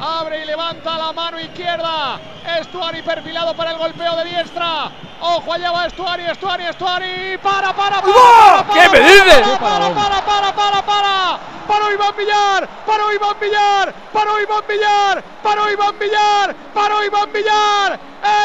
Abre 0.00 0.42
y 0.42 0.46
levanta 0.46 0.96
la 0.96 1.12
mano 1.12 1.40
izquierda. 1.40 2.20
Estuari 2.60 3.02
perfilado 3.02 3.54
para 3.54 3.72
el 3.72 3.78
golpeo 3.78 4.14
de 4.16 4.24
diestra. 4.26 4.90
Ojo, 5.20 5.52
allá 5.52 5.72
va 5.72 5.86
Estuari, 5.86 6.24
Estuari, 6.24 6.66
Estuari. 6.66 7.36
Para, 7.38 7.72
para, 7.74 8.00
para. 8.00 8.14
para, 8.14 8.66
para, 8.68 8.80
¿Qué 8.80 8.88
me 8.88 9.00
para, 9.00 9.12
dices? 9.12 9.40
Para, 9.58 9.90
para, 9.90 10.24
para, 10.24 10.54
para, 10.54 10.82
para. 10.82 11.38
Paró 11.66 11.92
Iván 11.92 12.14
Villar. 12.16 12.68
Paró 12.86 13.12
Iván 13.12 13.36
Villar. 13.40 13.94
Paró 14.12 14.40
Iván 14.40 14.64
Villar. 14.68 15.24
Paró 15.42 15.70
Iván 15.72 15.98
Villar. 15.98 16.54
Paró 16.72 17.04
Iván 17.04 17.32
Villar. 17.32 18.00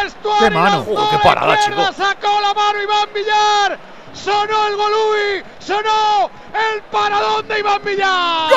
Estuari. 0.05 0.45
¡Qué 0.45 0.49
mano! 0.49 0.85
¡Oh, 0.89 1.09
qué 1.11 1.17
parada, 1.19 1.59
chico! 1.59 1.93
Sacó 1.93 2.41
la 2.41 2.53
mano 2.55 2.81
Iván 2.81 3.09
Villar. 3.13 3.79
Sonó 4.13 4.67
el 4.67 4.75
Golui. 4.75 5.43
Sonó 5.59 6.31
el 6.73 6.81
paradón 6.83 7.47
de 7.47 7.59
Iván 7.59 7.81
Villar. 7.83 8.49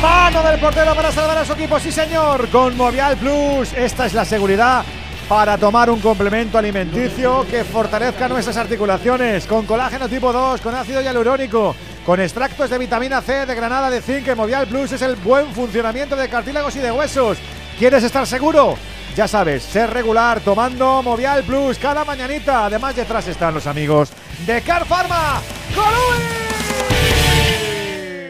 Mano 0.00 0.42
del 0.42 0.58
portero 0.58 0.94
para 0.94 1.12
salvar 1.12 1.36
a 1.36 1.44
su 1.44 1.52
equipo, 1.52 1.78
sí 1.78 1.92
señor. 1.92 2.48
Con 2.48 2.74
Movial 2.74 3.18
Plus, 3.18 3.74
esta 3.74 4.06
es 4.06 4.14
la 4.14 4.24
seguridad 4.24 4.82
para 5.28 5.58
tomar 5.58 5.90
un 5.90 6.00
complemento 6.00 6.56
alimenticio 6.56 7.46
que 7.46 7.64
fortalezca 7.64 8.26
nuestras 8.26 8.56
articulaciones. 8.56 9.46
Con 9.46 9.66
colágeno 9.66 10.08
tipo 10.08 10.32
2, 10.32 10.62
con 10.62 10.74
ácido 10.74 11.02
hialurónico, 11.02 11.76
con 12.06 12.18
extractos 12.18 12.70
de 12.70 12.78
vitamina 12.78 13.20
C, 13.20 13.44
de 13.44 13.54
granada, 13.54 13.90
de 13.90 14.00
zinc. 14.00 14.34
Movial 14.34 14.66
Plus 14.66 14.92
es 14.92 15.02
el 15.02 15.16
buen 15.16 15.52
funcionamiento 15.52 16.16
de 16.16 16.30
cartílagos 16.30 16.74
y 16.76 16.78
de 16.78 16.92
huesos. 16.92 17.36
¿Quieres 17.78 18.02
estar 18.02 18.26
seguro? 18.26 18.76
Ya 19.14 19.28
sabes, 19.28 19.62
ser 19.64 19.90
regular 19.90 20.40
tomando 20.40 21.02
Movial 21.02 21.42
Plus 21.42 21.78
cada 21.78 22.06
mañanita. 22.06 22.64
Además, 22.64 22.96
detrás 22.96 23.28
están 23.28 23.52
los 23.52 23.66
amigos 23.66 24.10
de 24.46 24.62
Car 24.62 24.86
Pharma. 24.86 25.42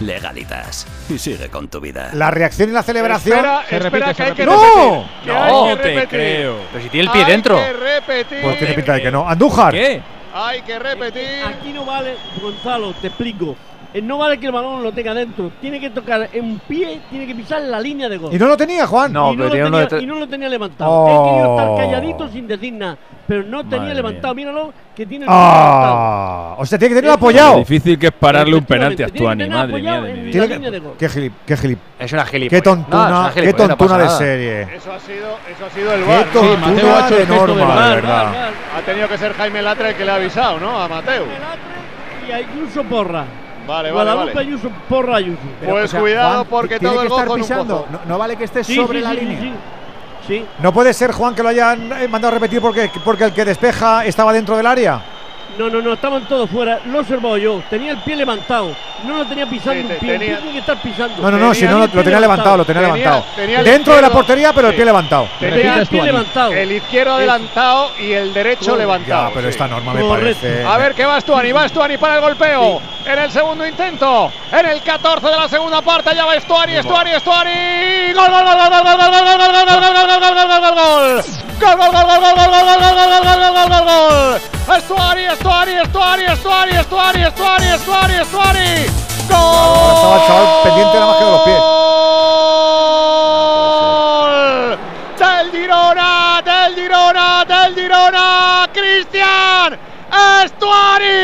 Legalitas. 0.00 0.86
Y 1.08 1.18
sigue 1.18 1.48
con 1.48 1.68
tu 1.68 1.80
vida. 1.80 2.10
La 2.14 2.30
reacción 2.30 2.70
y 2.70 2.72
la 2.72 2.82
celebración. 2.82 3.38
Espera, 3.38 3.64
espera, 3.86 4.14
que 4.14 4.22
hay 4.22 4.32
que 4.32 4.46
¡No! 4.46 5.04
hay 5.26 5.52
No 5.52 5.64
que 5.68 5.76
te 5.76 5.82
repetir. 5.94 6.08
creo. 6.08 6.56
Pero 6.72 6.84
si 6.84 6.90
tiene 6.90 7.06
el 7.06 7.12
pie 7.12 7.24
Hay 7.24 7.30
dentro. 7.32 7.56
que 7.56 7.72
repetir. 7.72 8.38
Pues 8.42 8.58
tiene 8.58 8.74
pinta 8.74 8.92
de 8.94 9.02
que 9.02 9.10
no. 9.10 9.28
Andújar. 9.28 9.72
¿Qué? 9.74 10.00
Hay 10.34 10.62
que 10.62 10.78
repetir. 10.78 11.42
Aquí 11.44 11.72
no 11.72 11.84
vale, 11.84 12.14
Gonzalo, 12.40 12.92
te 12.94 13.08
explico. 13.08 13.56
Eh, 13.94 14.02
No 14.02 14.18
vale 14.18 14.38
que 14.38 14.46
el 14.46 14.52
balón 14.52 14.82
lo 14.82 14.92
tenga 14.92 15.14
dentro. 15.14 15.50
Tiene 15.60 15.80
que 15.80 15.88
tocar 15.90 16.28
en 16.32 16.58
pie, 16.60 17.00
tiene 17.10 17.26
que 17.26 17.34
pisar 17.34 17.62
la 17.62 17.80
línea 17.80 18.08
de 18.08 18.18
gol. 18.18 18.34
¿Y 18.34 18.38
no 18.38 18.46
lo 18.46 18.56
tenía, 18.56 18.86
Juan? 18.86 19.12
No, 19.12 19.32
y, 19.32 19.36
pero 19.36 19.48
no 19.48 19.52
tiene 19.54 19.70
lo 19.70 19.88
tenía, 19.88 20.02
y 20.02 20.06
no 20.06 20.14
lo 20.16 20.28
tenía 20.28 20.48
levantado. 20.50 20.90
Oh. 20.90 21.06
He 21.08 21.30
querido 21.30 21.58
estar 21.58 21.76
calladito 21.90 22.28
sin 22.28 22.46
decir 22.46 22.72
nada. 22.74 22.98
Pero 23.26 23.42
no 23.44 23.62
tenía 23.64 23.78
Madre 23.80 23.94
levantado. 23.94 24.34
Míralo, 24.34 24.72
que 24.94 25.06
tiene 25.06 25.24
el. 25.24 25.30
Ah, 25.32 26.54
o 26.58 26.66
sea, 26.66 26.78
tiene 26.78 26.94
que 26.94 27.00
tenerlo 27.00 27.14
Eso- 27.16 27.20
Lo 27.20 27.28
apoyado. 27.28 27.58
difícil 27.58 27.98
que 27.98 28.06
es 28.08 28.12
pararle 28.12 28.56
un 28.56 28.64
penalti 28.64 29.02
a 29.02 29.08
Stuani, 29.08 29.48
madre 29.48 29.48
mía 29.48 29.62
apoyado 29.64 30.02
de 30.04 30.12
mi 30.14 30.20
vida. 30.30 30.48
Que, 30.48 30.82
qué 30.98 31.08
gilip, 31.08 31.32
qué 31.46 31.56
gilip, 31.56 31.78
Es 31.98 32.12
una 32.12 32.24
gilipollas. 32.26 32.62
qué 32.62 32.62
tontuna, 32.70 33.08
No, 33.08 33.30
qué 33.34 33.42
no 33.46 33.54
tontuna 33.54 33.76
pasa 33.76 33.98
de 33.98 34.08
serie. 34.10 34.62
Eso 34.76 34.92
ha 34.92 35.00
sido, 35.00 35.38
eso 35.50 35.64
ha 35.66 35.70
sido 35.70 35.92
el 35.94 36.00
Qué 36.04 36.38
VAR. 36.38 36.58
Mateo 36.58 36.94
ha 36.94 37.06
hecho 37.06 37.14
de 37.16 37.22
el 37.22 37.26
gesto 37.28 37.46
del 37.46 37.56
norma, 37.58 37.74
VAR, 37.74 37.88
de 37.88 37.94
verdad. 37.96 38.50
Ha 38.76 38.80
tenido 38.82 39.08
que 39.08 39.18
ser 39.18 39.32
Jaime 39.34 39.62
Latre 39.62 39.88
el 39.90 39.94
que 39.96 40.04
le 40.04 40.10
ha 40.10 40.14
avisado, 40.16 40.58
¿no? 40.60 40.78
A 40.78 40.88
Mateo. 40.88 41.24
Y 42.28 42.32
Ayuso 42.32 42.84
Porra. 42.84 43.24
Vale, 43.68 43.92
vale, 43.92 44.10
Guadalupe 44.10 44.34
vale. 44.34 44.48
Ayuso, 44.48 44.70
Porra 44.88 45.16
Ayuso. 45.16 45.38
Pues 45.64 45.94
cuidado 45.94 46.44
porque 46.46 46.78
tiene 46.78 46.94
todo 46.94 47.02
que 47.02 47.06
el 47.06 47.12
estar 47.12 47.28
gozo 47.28 47.38
pisando. 47.40 47.76
pozo. 47.82 47.88
No, 47.92 48.00
no 48.06 48.18
vale 48.18 48.36
que 48.36 48.44
esté 48.44 48.64
Sí, 48.64 48.74
sobre 48.74 48.98
sí, 49.00 49.04
la 49.04 49.10
sí, 49.10 49.16
línea. 49.20 49.40
sí, 49.40 49.52
sí. 50.26 50.46
No 50.60 50.72
puede 50.72 50.92
ser, 50.94 51.12
Juan, 51.12 51.34
que 51.34 51.42
lo 51.42 51.50
hayan 51.50 51.92
eh, 51.92 52.08
mandado 52.08 52.32
a 52.32 52.34
repetir 52.38 52.60
porque, 52.62 52.90
porque 53.04 53.24
el 53.24 53.32
que 53.34 53.44
despeja 53.44 54.04
estaba 54.06 54.32
dentro 54.32 54.56
del 54.56 54.66
área. 54.66 55.00
No, 55.58 55.68
no, 55.68 55.82
no, 55.82 55.92
estaban 55.94 56.24
todos 56.28 56.48
fuera. 56.48 56.78
Lo 56.86 56.98
he 56.98 57.00
observado 57.00 57.36
yo. 57.36 57.60
Tenía 57.68 57.90
el 57.92 57.98
pie 57.98 58.14
levantado. 58.14 58.76
No 59.04 59.18
lo 59.18 59.26
tenía 59.26 59.44
pisando 59.46 59.72
Sí, 59.74 59.80
un 59.80 59.86
pie. 59.88 59.94
El 59.94 59.98
pie 59.98 60.18
tenía- 60.18 60.36
tiene 60.38 60.52
que 60.52 60.58
estar 60.58 60.76
pisando. 60.80 61.22
No, 61.22 61.30
no, 61.32 61.38
no, 61.38 61.54
si 61.54 61.64
no, 61.66 61.72
el 61.84 61.90
lo, 61.90 61.94
lo 61.94 62.04
tenía 62.04 62.20
levantado, 62.20 62.56
lo 62.58 62.64
tenía 62.64 62.82
Tenía- 62.82 62.94
levantado. 62.96 63.24
tenía 63.34 63.58
el 63.58 63.64
Dentro 63.64 63.96
de 63.96 64.02
la 64.02 64.10
portería, 64.10 64.52
pero 64.52 64.68
el 64.68 64.72
sí. 64.72 64.76
pie 64.76 64.84
levantado. 64.84 65.28
Tenía 65.40 65.74
el 65.76 65.86
pie 65.88 66.02
levantado. 66.04 66.52
El 66.52 66.72
izquierdo 66.72 67.14
adelantado 67.14 67.90
y 67.98 68.12
el 68.12 68.32
derecho 68.32 68.60
Correcto. 68.70 68.76
levantado. 68.78 69.28
Ya, 69.28 69.34
pero 69.34 69.46
sí. 69.46 69.50
esta 69.50 69.66
norma 69.68 69.92
me 69.94 70.00
Correcto. 70.00 70.40
parece. 70.42 70.64
A 70.64 70.76
ver 70.78 70.94
qué 70.94 71.04
va 71.04 71.20
Stuani, 71.20 71.52
va 71.52 71.68
Stuani 71.68 71.98
para 71.98 72.14
el 72.16 72.20
golpeo. 72.20 72.80
En 73.04 73.18
el 73.18 73.30
segundo 73.32 73.66
intento, 73.66 74.30
en 74.52 74.66
el 74.66 74.80
14 74.82 75.26
de 75.26 75.36
la 75.36 75.48
segunda 75.48 75.82
parte, 75.82 76.14
ya 76.14 76.24
va 76.24 76.38
Stuani, 76.40 76.76
Stuani, 76.82 77.10
Stuani. 77.18 78.12
Gol, 78.14 78.30
gol, 78.30 78.44
gol, 78.44 78.56
gol, 78.58 78.70
gol, 78.70 78.84
gol, 78.84 78.94
gol, 78.94 79.10
gol, 79.10 79.26
gol, 79.26 79.34
gol, 79.34 79.48
gol, 79.48 79.66
gol, 79.66 79.66
gol, 79.66 79.88
gol, 79.88 80.06
gol, 80.06 80.20
gol, 80.20 80.34
gol, 80.34 80.60
gol, 80.60 80.74
gol. 80.74 81.22
Gol, 81.58 81.76
gol, 81.76 81.90
gol, 81.90 82.06
gol, 82.06 82.22
gol, 82.22 82.48
gol, 82.48 82.68
gol, 82.68 82.94
gol, 82.94 83.48
gol, 83.48 83.68
gol, 83.68 83.84
gol, 83.84 84.40
Stuani, 85.48 85.76
Stuani, 85.86 86.26
Stuani, 86.36 86.74
Stuani, 86.84 87.24
Stuani, 87.30 87.68
Stuani, 87.78 88.16
Stuani. 88.24 88.68
Gol. 89.28 89.94
Estaba 89.94 90.16
el 90.16 90.22
chaval 90.26 90.46
pendiente 90.62 90.94
nada 90.94 91.06
más 91.06 91.16
que 91.16 91.24
de 91.24 91.30
los 91.30 91.40
pies. 91.40 91.60
Gol 94.18 94.78
del 95.18 95.46
Girona, 95.52 96.42
del 96.44 96.74
Girona, 96.74 97.44
del 97.46 97.74
Girona, 97.74 98.68
Cristian 98.74 99.78
Estuari. 100.44 101.16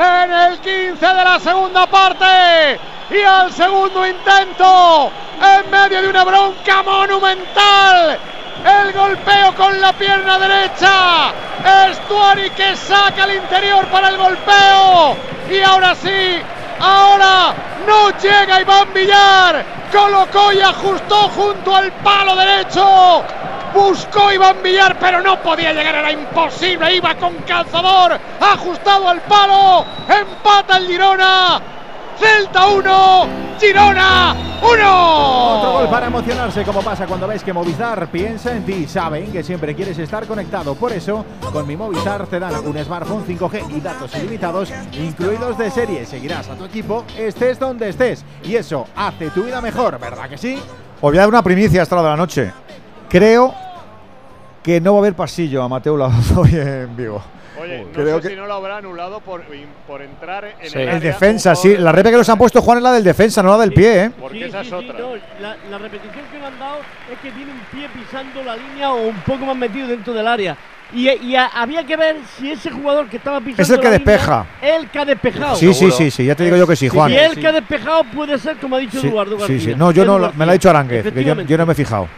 En 0.00 0.32
el 0.32 0.58
15 0.60 1.06
de 1.06 1.24
la 1.24 1.38
segunda 1.38 1.86
parte 1.86 2.80
y 3.10 3.20
al 3.20 3.52
segundo 3.52 4.06
intento, 4.06 5.12
en 5.42 5.70
medio 5.70 6.00
de 6.00 6.08
una 6.08 6.24
bronca 6.24 6.82
monumental, 6.82 8.18
el 8.64 8.92
golpeo 8.94 9.54
con 9.54 9.78
la 9.78 9.92
pierna 9.92 10.38
derecha. 10.38 11.34
Estuari 11.90 12.48
que 12.48 12.76
saca 12.76 13.24
al 13.24 13.34
interior 13.34 13.84
para 13.88 14.08
el 14.08 14.16
golpeo. 14.16 15.16
Y 15.50 15.60
ahora 15.60 15.94
sí, 15.94 16.40
ahora 16.80 17.54
no 17.86 18.10
llega 18.18 18.60
Iván 18.60 18.92
Villar. 18.92 19.64
Colocó 19.92 20.52
y 20.52 20.60
ajustó 20.60 21.28
junto 21.30 21.74
al 21.74 21.92
palo 21.92 22.36
derecho. 22.36 23.24
Buscó 23.74 24.32
Iván 24.32 24.62
Villar, 24.62 24.96
pero 24.98 25.20
no 25.20 25.40
podía 25.40 25.72
llegar, 25.72 25.94
era 25.94 26.10
imposible. 26.10 26.94
Iba 26.94 27.14
con 27.16 27.34
calzador, 27.38 28.18
ajustado 28.40 29.08
al 29.08 29.20
palo. 29.22 29.84
Empata 30.08 30.76
el 30.78 30.86
Girona. 30.86 31.60
Celta 32.20 32.68
1, 32.68 33.28
Girona 33.58 34.36
1. 34.62 35.58
Otro 35.58 35.72
gol 35.72 35.88
para 35.88 36.08
emocionarse, 36.08 36.64
como 36.64 36.82
pasa 36.82 37.06
cuando 37.06 37.26
ves 37.26 37.42
que 37.42 37.52
Movistar 37.52 38.08
piensa 38.08 38.54
en 38.54 38.64
ti. 38.64 38.86
Saben 38.86 39.32
que 39.32 39.42
siempre 39.42 39.74
quieres 39.74 39.98
estar 39.98 40.26
conectado. 40.26 40.74
Por 40.74 40.92
eso, 40.92 41.24
con 41.50 41.66
mi 41.66 41.76
Movistar 41.76 42.26
te 42.26 42.38
dan 42.38 42.54
un 42.66 42.78
smartphone 42.84 43.24
5G 43.26 43.74
y 43.74 43.80
datos 43.80 44.14
ilimitados, 44.16 44.70
incluidos 44.92 45.56
de 45.56 45.70
serie. 45.70 46.04
Seguirás 46.04 46.50
a 46.50 46.56
tu 46.56 46.66
equipo, 46.66 47.04
estés 47.16 47.58
donde 47.58 47.88
estés. 47.88 48.22
Y 48.44 48.56
eso 48.56 48.86
hace 48.94 49.30
tu 49.30 49.44
vida 49.44 49.62
mejor, 49.62 49.98
¿verdad 49.98 50.28
que 50.28 50.36
sí? 50.36 50.60
Os 50.96 51.00
voy 51.00 51.16
a 51.16 51.20
dar 51.20 51.30
una 51.30 51.42
primicia 51.42 51.82
esta 51.82 51.94
hora 51.94 52.02
de 52.02 52.10
la 52.10 52.16
noche. 52.16 52.52
Creo 53.08 53.54
que 54.62 54.80
no 54.80 54.92
va 54.92 54.98
a 54.98 55.00
haber 55.02 55.14
pasillo 55.14 55.62
a 55.62 55.68
Mateo 55.68 55.96
Laoz 55.96 56.32
hoy 56.36 56.50
en 56.54 56.96
Vigo. 56.96 57.22
Oye, 57.60 57.84
no 57.84 57.92
Creo 57.92 58.16
sé 58.16 58.22
que- 58.22 58.28
si 58.34 58.36
no 58.40 58.46
lo 58.46 58.54
habrá 58.54 58.78
anulado 58.78 59.20
por, 59.20 59.42
por 59.86 60.00
entrar 60.00 60.44
en 60.60 60.70
Sí. 60.70 60.76
el, 60.76 60.82
El 60.82 60.88
área 60.88 61.00
defensa, 61.12 61.50
un 61.50 61.56
sí. 61.56 61.76
La 61.76 61.92
repe 61.92 62.10
que 62.10 62.16
nos 62.16 62.28
han 62.28 62.38
puesto, 62.38 62.62
Juan, 62.62 62.78
es 62.78 62.84
la 62.84 62.92
del 62.92 63.04
defensa, 63.04 63.42
no 63.42 63.50
la 63.50 63.58
del 63.58 63.72
pie, 63.74 64.04
¿eh? 64.04 64.10
Porque 64.18 64.38
Sí, 64.38 64.44
esa 64.44 64.62
sí, 64.64 64.70
es 64.74 64.80
sí, 64.80 64.88
otra. 64.88 64.98
no, 64.98 65.10
la, 65.40 65.56
la 65.70 65.78
repetición 65.78 66.24
que 66.32 66.38
me 66.38 66.46
han 66.46 66.58
dado 66.58 66.78
es 67.12 67.18
que 67.18 67.30
tiene 67.32 67.52
un 67.52 67.60
pie 67.70 67.86
pisando 67.92 68.42
la 68.42 68.56
línea 68.56 68.90
o 68.92 69.08
un 69.08 69.16
poco 69.26 69.44
más 69.44 69.56
metido 69.56 69.88
dentro 69.88 70.14
del 70.14 70.26
área. 70.26 70.56
Y, 70.94 71.08
y 71.10 71.36
a- 71.36 71.46
había 71.48 71.84
que 71.84 71.96
ver 71.96 72.16
si 72.38 72.50
ese 72.50 72.70
jugador 72.70 73.08
que 73.08 73.18
estaba 73.18 73.40
pisando 73.40 73.62
Es 73.62 73.68
el 73.70 73.78
que 73.78 73.84
la 73.90 73.98
línea, 73.98 74.06
despeja. 74.14 74.46
el 74.62 74.88
que 74.88 74.98
ha 74.98 75.04
despejado. 75.04 75.56
Sí, 75.56 75.74
sí, 75.74 75.90
sí, 75.90 76.10
sí, 76.10 76.24
ya 76.24 76.34
te 76.34 76.44
digo 76.44 76.56
yo 76.56 76.66
que 76.66 76.76
sí, 76.76 76.88
Juan. 76.88 77.12
Y 77.12 77.16
el 77.16 77.38
que 77.38 77.46
ha 77.46 77.52
despejado 77.52 78.04
puede 78.04 78.38
ser, 78.38 78.56
como 78.56 78.76
ha 78.76 78.78
dicho 78.78 79.00
Sí, 79.00 79.08
Eduardo 79.08 79.34
sí, 79.36 79.40
García. 79.40 79.60
sí. 79.60 79.74
No, 79.78 79.90
yo 79.92 80.04
no, 80.06 80.32
me 80.34 80.44
lo 80.46 80.50
ha 80.50 80.54
dicho 80.54 80.70
Aránguez, 80.70 81.12
que 81.12 81.22
yo, 81.24 81.34
yo 81.42 81.58
no 81.58 81.66
me 81.66 81.72
he 81.72 81.76
fijado. 81.76 82.08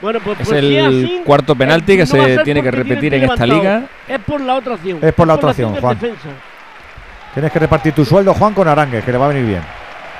Bueno, 0.00 0.20
pues, 0.24 0.38
Es 0.40 0.48
pues 0.48 0.62
el 0.62 0.78
así, 0.86 1.22
cuarto 1.24 1.54
penalti 1.56 1.92
que 1.96 2.02
no 2.02 2.06
se 2.06 2.38
tiene 2.44 2.62
que 2.62 2.70
repetir 2.70 3.14
en 3.14 3.24
esta 3.24 3.46
liga. 3.46 3.82
Es 4.06 4.20
por 4.20 4.40
la 4.40 4.54
otra 4.54 4.74
acción. 4.74 4.98
Es 5.02 5.12
por 5.12 5.26
la 5.26 5.34
otra 5.34 5.50
acción, 5.50 5.74
Juan. 5.76 5.98
defensa. 5.98 6.28
Tienes 7.34 7.52
que 7.52 7.58
repartir 7.58 7.92
tu 7.92 8.04
sueldo, 8.04 8.32
Juan, 8.34 8.54
con 8.54 8.66
Aránguez, 8.68 9.04
que 9.04 9.12
le 9.12 9.18
va 9.18 9.26
a 9.26 9.28
venir 9.28 9.44
bien. 9.44 9.60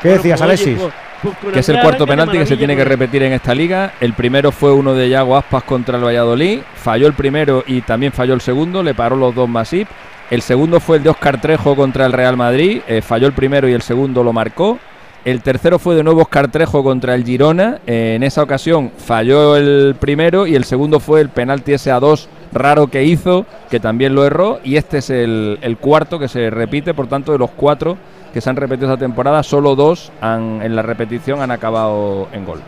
¿Qué 0.02 0.08
Bueno, 0.08 0.22
decías, 0.22 0.40
pues, 0.40 0.48
Alexis? 0.48 0.78
pues- 0.78 1.34
pues 1.42 1.52
que 1.52 1.60
es 1.60 1.68
el 1.68 1.80
cuarto 1.80 2.06
penalti 2.06 2.38
que 2.38 2.46
se 2.46 2.56
tiene 2.56 2.76
que 2.76 2.84
repetir 2.84 3.22
en 3.24 3.32
esta 3.32 3.54
liga. 3.54 3.92
El 4.00 4.12
primero 4.12 4.52
fue 4.52 4.72
uno 4.72 4.94
de 4.94 5.08
Yago 5.08 5.36
Aspas 5.36 5.64
contra 5.64 5.96
el 5.98 6.04
Valladolid. 6.04 6.60
Falló 6.76 7.06
el 7.08 7.12
primero 7.14 7.64
y 7.66 7.80
también 7.80 8.12
falló 8.12 8.34
el 8.34 8.40
segundo. 8.40 8.82
Le 8.84 8.94
paró 8.94 9.16
los 9.16 9.34
dos 9.34 9.48
Masip. 9.48 9.88
El 10.30 10.42
segundo 10.42 10.78
fue 10.78 10.98
el 10.98 11.02
de 11.02 11.08
Oscar 11.10 11.40
Trejo 11.40 11.74
contra 11.74 12.06
el 12.06 12.12
Real 12.12 12.36
Madrid. 12.36 12.82
eh, 12.86 13.00
falló 13.02 13.26
el 13.26 13.32
primero 13.32 13.68
y 13.68 13.72
el 13.72 13.82
segundo 13.82 14.22
lo 14.22 14.32
marcó. 14.32 14.78
El 15.24 15.42
tercero 15.42 15.78
fue 15.78 15.94
de 15.94 16.02
nuevo 16.02 16.22
Oscar 16.22 16.50
Trejo 16.50 16.82
contra 16.82 17.14
el 17.14 17.24
Girona. 17.24 17.80
eh, 17.86 18.14
en 18.16 18.22
esa 18.22 18.42
ocasión 18.42 18.92
falló 18.96 19.56
el 19.56 19.96
primero 19.98 20.46
y 20.46 20.54
el 20.54 20.64
segundo 20.64 21.00
fue 21.00 21.20
el 21.20 21.28
penalti 21.28 21.72
ese 21.72 21.90
a 21.90 22.00
dos 22.00 22.28
raro 22.52 22.86
que 22.86 23.04
hizo, 23.04 23.44
que 23.68 23.80
también 23.80 24.14
lo 24.14 24.24
erró. 24.24 24.60
Y 24.64 24.76
este 24.76 24.98
es 24.98 25.10
el, 25.10 25.58
el 25.60 25.76
cuarto 25.76 26.18
que 26.18 26.28
se 26.28 26.50
repite, 26.50 26.94
por 26.94 27.08
tanto, 27.08 27.32
de 27.32 27.38
los 27.38 27.50
cuatro 27.50 27.98
que 28.32 28.40
se 28.40 28.50
han 28.50 28.56
repetido 28.56 28.88
esta 28.92 28.98
temporada, 28.98 29.42
solo 29.42 29.74
dos 29.74 30.12
han, 30.20 30.60
en 30.62 30.76
la 30.76 30.82
repetición 30.82 31.40
han 31.40 31.50
acabado 31.50 32.28
en 32.32 32.44
gol. 32.44 32.60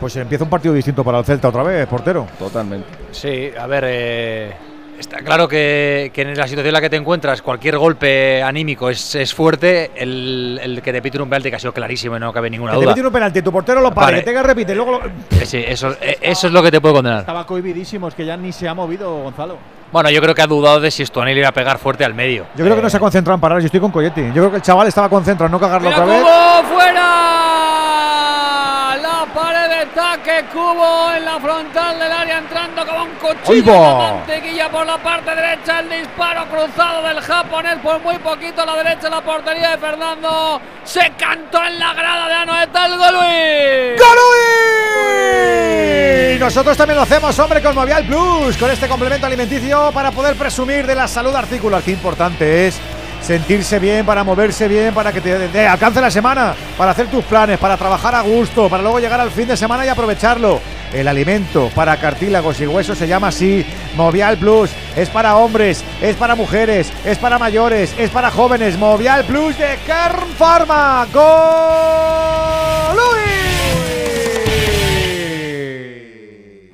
Pues 0.00 0.16
empieza 0.16 0.44
un 0.44 0.50
partido 0.50 0.74
distinto 0.74 1.04
para 1.04 1.18
el 1.18 1.24
Celta 1.24 1.48
otra 1.48 1.62
vez, 1.62 1.86
portero. 1.86 2.26
Totalmente. 2.38 2.88
Sí, 3.10 3.50
a 3.58 3.66
ver, 3.66 3.84
eh, 3.86 4.52
está 5.02 5.18
claro 5.18 5.46
que, 5.46 6.10
que 6.14 6.22
en 6.22 6.28
la 6.36 6.46
situación 6.46 6.66
en 6.66 6.72
la 6.72 6.80
que 6.80 6.88
te 6.90 6.96
encuentras, 6.96 7.42
cualquier 7.42 7.76
golpe 7.78 8.42
anímico 8.42 8.88
es, 8.88 9.14
es 9.14 9.34
fuerte. 9.34 9.90
El, 9.94 10.58
el 10.62 10.80
que 10.82 10.92
te 10.92 11.02
pite 11.02 11.20
un 11.20 11.28
penalti 11.28 11.50
que 11.50 11.56
ha 11.56 11.58
sido 11.58 11.72
clarísimo 11.72 12.16
y 12.16 12.20
no 12.20 12.32
cabe 12.32 12.48
ninguna 12.50 12.72
Que 12.72 12.78
te 12.78 12.84
duda. 12.84 12.94
mete 12.94 13.06
un 13.06 13.12
penalti, 13.12 13.42
tu 13.42 13.52
portero 13.52 13.80
lo 13.80 13.92
para, 13.92 14.06
Vale. 14.06 14.18
que 14.18 14.24
tenga 14.24 14.42
repite, 14.42 14.74
luego 14.74 14.92
lo... 14.92 14.98
Eh, 15.06 15.44
sí, 15.46 15.62
eso, 15.66 15.94
eh, 16.00 16.18
eso 16.22 16.46
es 16.46 16.52
lo 16.52 16.62
que 16.62 16.70
te 16.70 16.80
puede 16.80 16.94
condenar. 16.94 17.20
Estaba 17.20 17.46
cohibidísimo, 17.46 18.08
es 18.08 18.14
que 18.14 18.24
ya 18.24 18.36
ni 18.36 18.52
se 18.52 18.68
ha 18.68 18.74
movido 18.74 19.22
Gonzalo. 19.22 19.58
Bueno, 19.92 20.08
yo 20.08 20.22
creo 20.22 20.34
que 20.34 20.40
ha 20.42 20.46
dudado 20.46 20.80
de 20.80 20.90
si 20.90 21.04
Stuani 21.04 21.34
le 21.34 21.40
iba 21.40 21.48
a 21.50 21.52
pegar 21.52 21.76
fuerte 21.78 22.04
al 22.04 22.14
medio. 22.14 22.46
Yo 22.56 22.64
creo 22.64 22.76
que 22.76 22.82
no 22.82 22.88
se 22.88 22.96
ha 22.96 23.00
concentrado 23.00 23.34
en 23.34 23.40
parar, 23.42 23.60
yo 23.60 23.66
estoy 23.66 23.80
con 23.80 23.90
Coyetti. 23.90 24.22
Yo 24.28 24.32
creo 24.34 24.50
que 24.50 24.56
el 24.56 24.62
chaval 24.62 24.88
estaba 24.88 25.08
concentrado 25.10 25.46
en 25.48 25.52
no 25.52 25.60
cagarlo 25.60 25.90
Mira 25.90 26.02
otra 26.02 26.14
vez. 26.14 26.24
Fuera. 26.72 27.41
Ataque 29.82 30.44
Cubo 30.52 31.12
en 31.16 31.24
la 31.24 31.40
frontal 31.40 31.98
del 31.98 32.12
área 32.12 32.38
entrando 32.38 32.86
como 32.86 33.02
un 33.02 33.10
cuchillo 33.16 33.50
¡Ahí 33.50 33.62
de 33.62 33.94
mantequilla 33.96 34.70
por 34.70 34.86
la 34.86 34.96
parte 34.98 35.34
derecha. 35.34 35.80
El 35.80 35.90
disparo 35.90 36.46
cruzado 36.46 37.02
del 37.02 37.20
japonés 37.20 37.78
por 37.82 38.00
muy 38.00 38.16
poquito 38.18 38.62
a 38.62 38.66
la 38.66 38.76
derecha 38.76 39.10
la 39.10 39.20
portería 39.20 39.70
de 39.70 39.78
Fernando. 39.78 40.60
Se 40.84 41.12
cantó 41.18 41.64
en 41.64 41.80
la 41.80 41.94
grada 41.94 42.28
de 42.28 42.34
Anoeta 42.34 42.86
el 42.86 42.96
Golui. 42.96 43.96
Y 46.36 46.38
nosotros 46.38 46.76
también 46.76 46.96
lo 46.96 47.02
hacemos, 47.02 47.36
hombre, 47.40 47.60
con 47.60 47.74
Movial 47.74 48.06
Plus, 48.06 48.56
con 48.56 48.70
este 48.70 48.86
complemento 48.86 49.26
alimenticio 49.26 49.90
para 49.92 50.12
poder 50.12 50.36
presumir 50.36 50.86
de 50.86 50.94
la 50.94 51.08
salud 51.08 51.34
articular. 51.34 51.82
Qué 51.82 51.90
importante 51.90 52.68
es 52.68 52.80
sentirse 53.22 53.78
bien, 53.78 54.04
para 54.04 54.24
moverse 54.24 54.68
bien, 54.68 54.92
para 54.92 55.12
que 55.12 55.20
te, 55.20 55.66
alcance 55.66 56.00
la 56.00 56.10
semana, 56.10 56.54
para 56.76 56.90
hacer 56.90 57.06
tus 57.06 57.24
planes, 57.24 57.58
para 57.58 57.76
trabajar 57.76 58.14
a 58.14 58.20
gusto, 58.22 58.68
para 58.68 58.82
luego 58.82 59.00
llegar 59.00 59.20
al 59.20 59.30
fin 59.30 59.48
de 59.48 59.56
semana 59.56 59.86
y 59.86 59.88
aprovecharlo. 59.88 60.60
El 60.92 61.08
alimento 61.08 61.70
para 61.74 61.96
cartílagos 61.96 62.60
y 62.60 62.66
huesos 62.66 62.98
se 62.98 63.08
llama 63.08 63.28
así, 63.28 63.64
Movial 63.96 64.36
Plus. 64.36 64.70
Es 64.94 65.08
para 65.08 65.36
hombres, 65.36 65.82
es 66.02 66.16
para 66.16 66.34
mujeres, 66.34 66.92
es 67.04 67.16
para 67.16 67.38
mayores, 67.38 67.94
es 67.96 68.10
para 68.10 68.30
jóvenes. 68.30 68.76
Movial 68.78 69.24
Plus 69.24 69.56
de 69.56 69.78
Kern 69.86 70.26
Pharma. 70.36 71.06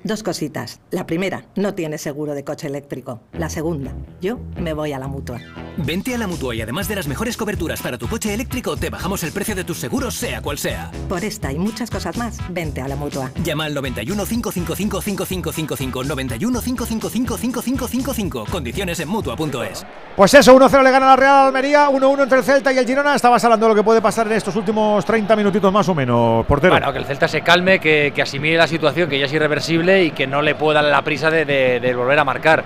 Dos 0.09 0.22
cositas. 0.22 0.80
La 0.90 1.05
primera, 1.05 1.44
no 1.55 1.74
tienes 1.74 2.01
seguro 2.01 2.32
de 2.35 2.43
coche 2.43 2.66
eléctrico. 2.66 3.20
La 3.35 3.51
segunda, 3.51 3.93
yo 4.22 4.40
me 4.56 4.72
voy 4.72 4.94
a 4.94 4.98
la 4.98 5.06
mutua. 5.06 5.39
Vente 5.76 6.14
a 6.14 6.18
la 6.18 6.26
mutua 6.26 6.55
y 6.55 6.62
además 6.62 6.89
de 6.89 6.97
las 6.97 7.06
mejores 7.06 7.36
coberturas 7.36 7.82
para 7.82 7.98
tu 7.98 8.09
coche 8.09 8.32
eléctrico, 8.32 8.74
te 8.74 8.89
bajamos 8.89 9.22
el 9.22 9.32
precio 9.32 9.55
de 9.55 9.64
tus 9.64 9.76
seguros, 9.76 10.14
sea 10.14 10.40
cual 10.40 10.56
sea. 10.56 10.90
Por 11.10 11.22
esta 11.22 11.52
y 11.52 11.59
muchas 11.59 11.90
cosas 11.90 12.16
más, 12.16 12.39
vente 12.48 12.80
a 12.80 12.89
la 12.89 12.97
mutua. 12.97 13.30
Llama 13.44 13.66
al 13.66 13.74
91 13.74 14.24
555 14.24 15.02
5555 15.02 16.05
91 16.05 16.60
555 16.62 17.36
5555. 17.36 18.47
Condiciones 18.51 18.98
en 19.01 19.09
mutua.es. 19.09 19.85
Pues 20.16 20.32
eso, 20.32 20.59
1-0 20.59 20.82
le 20.82 20.90
gana 20.90 21.06
la 21.06 21.16
Real 21.16 21.47
Almería, 21.48 21.90
1-1 21.90 22.22
entre 22.22 22.39
el 22.39 22.44
Celta 22.44 22.72
y 22.72 22.78
el 22.78 22.86
Girona. 22.86 23.14
Estabas 23.14 23.44
hablando 23.44 23.66
de 23.66 23.74
lo 23.74 23.76
que 23.76 23.85
puede 23.85 24.01
pasar 24.01 24.26
en 24.26 24.32
estos 24.32 24.56
últimos 24.56 25.05
30 25.05 25.36
minutitos 25.36 25.70
más 25.70 25.86
o 25.90 25.94
menos, 25.94 26.47
portero. 26.47 26.72
Bueno, 26.72 26.90
que 26.94 26.98
el 26.98 27.05
Celta 27.05 27.28
se 27.28 27.43
calme, 27.43 27.78
que, 27.78 28.10
que 28.14 28.22
asimile 28.22 28.56
la 28.56 28.66
situación, 28.66 29.10
que 29.10 29.18
ya 29.18 29.26
es 29.26 29.32
irreversible 29.35 29.98
y 30.05 30.11
que 30.11 30.27
no 30.27 30.43
le 30.43 30.55
pueda 30.55 30.83
la 30.83 31.03
prisa 31.03 31.31
de, 31.31 31.95
volver 31.97 32.19
a 32.19 32.25
marcar. 32.25 32.65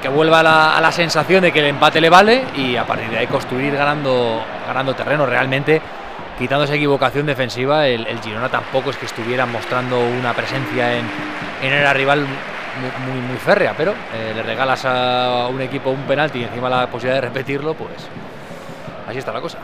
Que 0.00 0.08
vuelva 0.08 0.40
a 0.76 0.80
la, 0.80 0.92
sensación 0.92 1.42
de 1.42 1.52
que 1.52 1.58
el 1.58 1.66
empate 1.66 2.00
le 2.00 2.08
vale 2.08 2.44
y 2.56 2.76
a 2.76 2.86
partir 2.86 3.10
de 3.10 3.18
ahí 3.18 3.26
construir 3.26 3.74
ganando, 3.74 4.42
ganando 4.66 4.94
terreno. 4.94 5.26
Realmente, 5.26 5.80
quitando 6.38 6.64
esa 6.64 6.74
equivocación 6.74 7.26
defensiva, 7.26 7.86
el, 7.88 8.06
el 8.06 8.20
Girona 8.20 8.48
tampoco 8.48 8.90
es 8.90 8.96
que 8.96 9.06
estuviera 9.06 9.44
mostrando 9.44 9.98
una 9.98 10.32
presencia 10.34 10.96
en, 10.96 11.06
en 11.62 11.72
era 11.72 11.92
rival 11.92 12.26
muy 13.30 13.38
férrea, 13.38 13.74
pero 13.76 13.92
eh, 13.92 14.32
le 14.34 14.42
regalas 14.42 14.84
a 14.84 15.48
un 15.50 15.60
equipo 15.60 15.90
un 15.90 16.02
penalti 16.02 16.40
y 16.40 16.44
encima 16.44 16.68
la 16.68 16.86
posibilidad 16.86 17.20
de 17.22 17.28
repetirlo, 17.28 17.74
pues 17.74 18.08
así 19.08 19.18
está 19.18 19.32
la 19.32 19.40
cosa. 19.40 19.58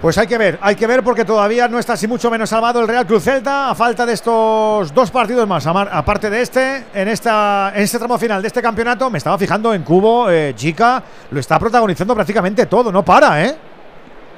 Pues 0.00 0.18
hay 0.18 0.26
que 0.26 0.36
ver, 0.36 0.58
hay 0.60 0.74
que 0.74 0.86
ver 0.86 1.02
porque 1.02 1.24
todavía 1.24 1.68
no 1.68 1.78
está 1.78 1.94
así 1.94 2.06
mucho 2.06 2.30
menos 2.30 2.50
salvado 2.50 2.80
el 2.80 2.86
Real 2.86 3.06
Cruz 3.06 3.24
Celta 3.24 3.70
a 3.70 3.74
falta 3.74 4.04
de 4.04 4.12
estos 4.12 4.92
dos 4.92 5.10
partidos 5.10 5.48
más. 5.48 5.66
Aparte 5.66 6.28
de 6.28 6.42
este, 6.42 6.84
en 6.94 7.08
este 7.08 7.98
tramo 7.98 8.18
final 8.18 8.42
de 8.42 8.48
este 8.48 8.60
campeonato, 8.60 9.10
me 9.10 9.18
estaba 9.18 9.38
fijando 9.38 9.72
en 9.72 9.82
Cubo, 9.82 10.30
eh, 10.30 10.52
Chica, 10.54 11.02
lo 11.30 11.40
está 11.40 11.58
protagonizando 11.58 12.14
prácticamente 12.14 12.66
todo, 12.66 12.92
no 12.92 13.02
para, 13.02 13.42
¿eh? 13.44 13.56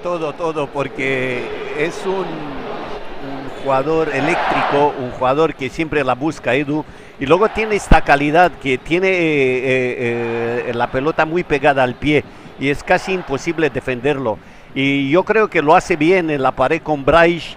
Todo, 0.03 0.33
todo, 0.33 0.69
porque 0.69 1.75
es 1.77 2.07
un, 2.07 2.15
un 2.15 3.63
jugador 3.63 4.09
eléctrico, 4.15 4.95
un 4.99 5.11
jugador 5.11 5.55
que 5.55 5.69
siempre 5.69 6.05
la 6.05 6.15
busca, 6.15 6.55
Edu, 6.55 6.85
y 7.21 7.27
luego 7.27 7.49
tiene 7.49 7.75
esta 7.75 8.01
calidad 8.03 8.53
que 8.63 8.79
tiene 8.79 9.09
eh, 9.09 9.13
eh, 9.19 10.65
eh, 10.69 10.73
la 10.73 10.91
pelota 10.91 11.27
muy 11.27 11.43
pegada 11.43 11.83
al 11.83 11.97
pie 11.97 12.25
y 12.61 12.71
es 12.71 12.83
casi 12.85 13.13
imposible 13.13 13.71
defenderlo. 13.71 14.39
Y 14.75 15.11
yo 15.11 15.25
creo 15.25 15.49
que 15.49 15.63
lo 15.63 15.75
hace 15.75 15.97
bien 15.97 16.31
en 16.31 16.43
la 16.43 16.53
pared 16.53 16.83
con 16.83 17.05
Bryce. 17.05 17.57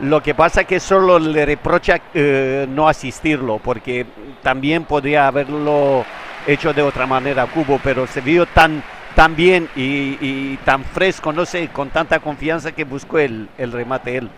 Lo 0.00 0.22
que 0.22 0.34
pasa 0.34 0.64
que 0.64 0.80
solo 0.80 1.18
le 1.18 1.44
reprocha 1.44 2.00
eh, 2.14 2.66
no 2.70 2.88
asistirlo, 2.88 3.58
porque 3.58 4.06
también 4.42 4.84
podría 4.84 5.26
haberlo 5.26 6.04
hecho 6.46 6.72
de 6.72 6.80
otra 6.82 7.06
manera 7.06 7.46
Cubo, 7.46 7.78
pero 7.84 8.06
se 8.06 8.22
vio 8.22 8.46
tan, 8.46 8.82
tan 9.14 9.36
bien 9.36 9.68
y, 9.76 10.16
y 10.20 10.58
tan 10.64 10.84
fresco, 10.84 11.32
no 11.32 11.44
sé, 11.44 11.68
con 11.68 11.90
tanta 11.90 12.18
confianza 12.18 12.72
que 12.72 12.84
buscó 12.84 13.18
el, 13.18 13.48
el 13.58 13.72
remate 13.72 14.16
él. 14.16 14.30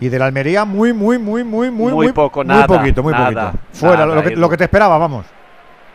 Y 0.00 0.08
de 0.08 0.18
la 0.18 0.26
Almería 0.26 0.64
muy, 0.64 0.92
muy, 0.92 1.18
muy, 1.18 1.44
muy, 1.44 1.70
muy, 1.70 1.92
Muy 1.92 2.12
poco, 2.12 2.40
muy 2.40 2.48
nada, 2.48 2.66
poquito, 2.66 3.02
muy 3.02 3.12
nada, 3.12 3.52
poquito. 3.52 3.64
Fuera, 3.72 4.06
nada, 4.06 4.14
lo, 4.14 4.22
que, 4.22 4.36
lo 4.36 4.48
que 4.48 4.56
te 4.56 4.64
esperaba, 4.64 4.98
vamos. 4.98 5.26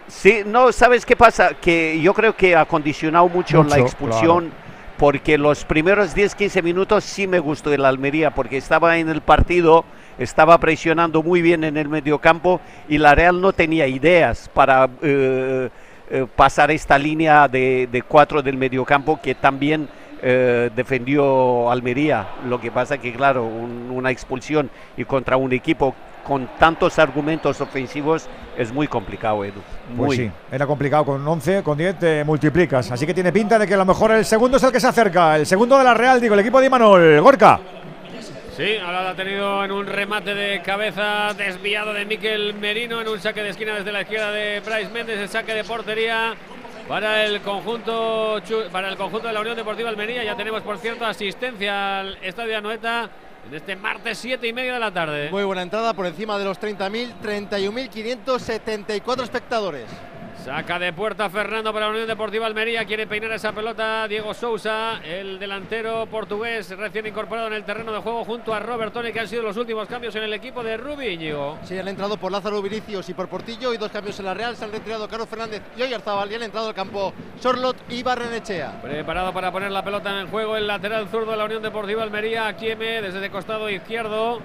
Sí, 0.07 0.43
no, 0.45 0.71
¿sabes 0.71 1.05
qué 1.05 1.15
pasa? 1.15 1.51
Que 1.53 1.99
yo 2.01 2.13
creo 2.13 2.35
que 2.35 2.55
ha 2.55 2.65
condicionado 2.65 3.27
mucho, 3.29 3.63
la 3.63 3.79
expulsión 3.79 4.51
porque 4.98 5.38
los 5.38 5.65
primeros 5.65 6.15
10-15 6.15 6.61
minutos 6.64 7.03
sí 7.03 7.28
me 7.28 7.40
gustó 7.40 7.74
el 7.74 7.86
Almería 7.86 8.32
porque 8.32 8.57
estaba 8.57 8.98
en 8.98 9.10
el 9.10 9.22
partido, 9.22 9.86
estaba 10.18 10.57
presionando 10.60 11.24
muy 11.24 11.41
bien 11.41 11.64
en 11.64 11.78
el 11.78 11.90
mediocampo 11.90 12.61
y 12.88 12.98
la 12.98 13.15
Real 13.15 13.41
no 13.41 13.53
tenía 13.53 13.88
ideas 13.88 14.49
para 14.53 14.88
eh, 15.02 15.70
eh, 16.10 16.26
pasar 16.36 16.70
esta 16.72 16.98
línea 16.98 17.48
de, 17.48 18.03
cuatro 18.07 18.41
del 18.41 18.57
mediocampo 18.57 19.20
que 19.22 19.36
también 19.36 19.90
eh, 20.22 20.70
defendió 20.76 21.70
Almería. 21.72 22.28
Lo 22.48 22.61
que 22.61 22.72
pasa 22.72 22.98
que, 22.98 23.11
claro, 23.14 23.44
un- 23.44 23.90
una 23.91 24.11
expulsión 24.11 24.70
y 24.95 25.03
contra 25.06 25.36
un 25.38 25.52
equipo 25.53 25.95
con 26.23 26.47
tantos 26.57 26.97
argumentos 26.99 27.59
ofensivos 27.61 28.27
es 28.57 28.71
muy 28.71 28.87
complicado, 28.87 29.43
Edu. 29.43 29.61
Pues 29.95 29.97
Muy. 29.97 30.17
sí, 30.17 30.31
era 30.51 30.65
complicado 30.65 31.05
con 31.05 31.27
11, 31.27 31.63
con 31.63 31.77
10 31.77 31.99
te 31.99 32.23
multiplicas. 32.23 32.91
Así 32.91 33.05
que 33.05 33.13
tiene 33.13 33.31
pinta 33.31 33.59
de 33.59 33.67
que 33.67 33.73
a 33.73 33.77
lo 33.77 33.85
mejor 33.85 34.11
el 34.11 34.25
segundo 34.25 34.57
es 34.57 34.63
el 34.63 34.71
que 34.71 34.79
se 34.79 34.87
acerca. 34.87 35.35
El 35.35 35.45
segundo 35.45 35.77
de 35.77 35.83
la 35.83 35.93
Real, 35.93 36.21
digo, 36.21 36.33
el 36.33 36.39
equipo 36.39 36.59
de 36.59 36.67
Imanol. 36.67 37.21
Gorka. 37.21 37.59
Sí, 38.55 38.77
ahora 38.77 39.01
lo 39.01 39.09
ha 39.09 39.15
tenido 39.15 39.65
en 39.65 39.71
un 39.71 39.87
remate 39.87 40.35
de 40.35 40.61
cabeza 40.61 41.33
desviado 41.33 41.91
de 41.91 42.05
Miquel 42.05 42.53
Merino 42.53 43.01
en 43.01 43.07
un 43.07 43.19
saque 43.19 43.41
de 43.41 43.49
esquina 43.49 43.73
desde 43.73 43.91
la 43.91 44.01
izquierda 44.01 44.31
de 44.31 44.59
Bryce 44.59 44.91
Méndez, 44.91 45.19
el 45.19 45.27
saque 45.27 45.55
de 45.55 45.63
portería 45.63 46.35
para 46.87 47.23
el 47.23 47.41
conjunto 47.41 48.39
para 48.71 48.89
el 48.89 48.97
conjunto 48.97 49.27
de 49.27 49.33
la 49.33 49.41
Unión 49.41 49.55
Deportiva 49.55 49.89
Almería. 49.89 50.23
Ya 50.23 50.35
tenemos, 50.35 50.61
por 50.61 50.77
cierto, 50.77 51.03
asistencia 51.03 52.01
al 52.01 52.17
Estadio 52.21 52.57
Anoeta 52.57 53.09
en 53.48 53.53
este 53.53 53.76
martes 53.76 54.18
7 54.20 54.48
y 54.48 54.53
media 54.53 54.74
de 54.74 54.80
la 54.80 54.91
tarde. 54.91 55.30
Muy 55.32 55.44
buena 55.44 55.61
entrada 55.61 55.94
por 55.94 56.06
encima 56.06 56.38
de 56.38 56.45
los 56.45 56.60
30.000, 56.60 57.14
31.574 57.22 59.24
espectadores. 59.24 59.86
Saca 60.44 60.78
de 60.78 60.91
puerta 60.91 61.30
Fernando 61.30 61.72
para 61.72 61.86
la 61.86 61.91
Unión 61.94 62.06
Deportiva 62.06 62.45
Almería. 62.45 62.84
Quiere 62.84 63.07
peinar 63.07 63.32
esa 63.32 63.53
pelota 63.53 64.06
Diego 64.10 64.34
Sousa, 64.34 64.99
el 65.02 65.40
delantero 65.40 66.06
portugués 66.07 66.70
recién 66.78 67.07
incorporado 67.07 67.48
en 67.48 67.53
el 67.53 67.64
terreno 67.64 67.94
de 67.94 67.99
juego 67.99 68.26
junto 68.26 68.53
a 68.53 68.60
Robert 68.60 68.91
Tony, 68.91 69.14
que 69.14 69.22
han 69.22 69.28
sido 69.30 69.41
los 69.41 69.56
últimos 69.56 69.88
cambios 69.88 70.14
en 70.18 70.24
el 70.24 70.34
equipo 70.34 70.61
de 70.61 70.76
Rubi 70.76 71.07
Íñigo. 71.07 71.60
Sí, 71.64 71.80
han 71.80 71.88
entrado 71.88 72.18
por 72.18 72.30
Lázaro 72.30 72.61
Vinicius 72.61 73.07
y 73.07 73.14
por 73.14 73.30
Portillo 73.30 73.74
y 73.74 73.78
dos 73.78 73.90
cambios 73.90 74.20
en 74.20 74.26
la 74.26 74.34
Real. 74.34 74.57
Se 74.57 74.65
han 74.65 74.74
retirado 74.74 75.07
Carlos 75.07 75.30
Fernández 75.30 75.61
y 75.78 75.84
Oyarzabal 75.84 76.30
y 76.30 76.36
han 76.36 76.44
entrado 76.44 76.68
al 76.68 76.74
campo 76.74 77.14
Sorlot 77.40 77.78
y 77.88 78.03
Barrenechea. 78.03 78.82
Preparado 78.82 79.32
para 79.32 79.49
poner 79.49 79.72
la 79.72 79.82
pelota 79.82 80.20
en 80.20 80.28
juego 80.28 80.57
el 80.57 80.68
lateral 80.68 81.07
zurdo 81.07 81.32
de 81.32 81.38
la 81.38 81.45
Unión 81.45 81.64
Deportiva 81.64 82.03
Almería, 82.03 82.48
Akieme 82.48 83.02
desde 83.02 83.24
el 83.24 83.32
costado 83.32 83.70
izquierdo. 83.70 84.41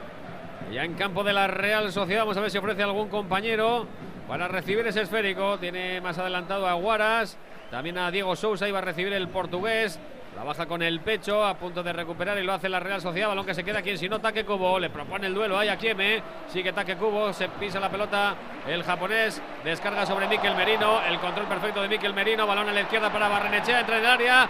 Ya 0.72 0.84
en 0.84 0.94
campo 0.94 1.24
de 1.24 1.32
la 1.32 1.48
Real 1.48 1.90
Sociedad, 1.90 2.20
vamos 2.20 2.36
a 2.36 2.40
ver 2.40 2.52
si 2.52 2.58
ofrece 2.58 2.84
algún 2.84 3.08
compañero 3.08 3.88
para 4.28 4.46
recibir 4.46 4.86
ese 4.86 5.00
esférico. 5.00 5.58
Tiene 5.58 6.00
más 6.00 6.18
adelantado 6.18 6.68
a 6.68 6.74
Guaras, 6.74 7.38
también 7.70 7.98
a 7.98 8.10
Diego 8.10 8.36
Sousa, 8.36 8.68
iba 8.68 8.78
a 8.78 8.82
recibir 8.82 9.12
el 9.12 9.28
portugués. 9.28 9.98
La 10.36 10.44
baja 10.44 10.66
con 10.66 10.82
el 10.82 11.00
pecho, 11.00 11.44
a 11.44 11.54
punto 11.54 11.82
de 11.82 11.92
recuperar 11.92 12.38
y 12.38 12.44
lo 12.44 12.52
hace 12.52 12.68
la 12.68 12.78
Real 12.78 13.00
Sociedad. 13.00 13.26
Balón 13.26 13.44
que 13.44 13.54
se 13.54 13.64
queda 13.64 13.80
aquí, 13.80 13.96
si 13.96 14.08
no, 14.08 14.20
Taque 14.20 14.44
Cubo. 14.44 14.78
Le 14.78 14.88
propone 14.88 15.26
el 15.26 15.34
duelo 15.34 15.58
ahí 15.58 15.66
a 15.68 15.76
Kieme. 15.76 16.22
Sigue 16.46 16.72
Taque 16.72 16.94
Cubo, 16.94 17.32
se 17.32 17.48
pisa 17.48 17.80
la 17.80 17.90
pelota 17.90 18.36
el 18.68 18.84
japonés. 18.84 19.42
Descarga 19.64 20.06
sobre 20.06 20.28
Miquel 20.28 20.54
Merino. 20.54 21.02
El 21.02 21.18
control 21.18 21.46
perfecto 21.46 21.82
de 21.82 21.88
Miquel 21.88 22.14
Merino. 22.14 22.46
Balón 22.46 22.68
a 22.68 22.72
la 22.72 22.82
izquierda 22.82 23.10
para 23.12 23.26
Barrenechea. 23.26 23.80
Entra 23.80 23.98
en 23.98 24.04
el 24.04 24.10
área. 24.10 24.48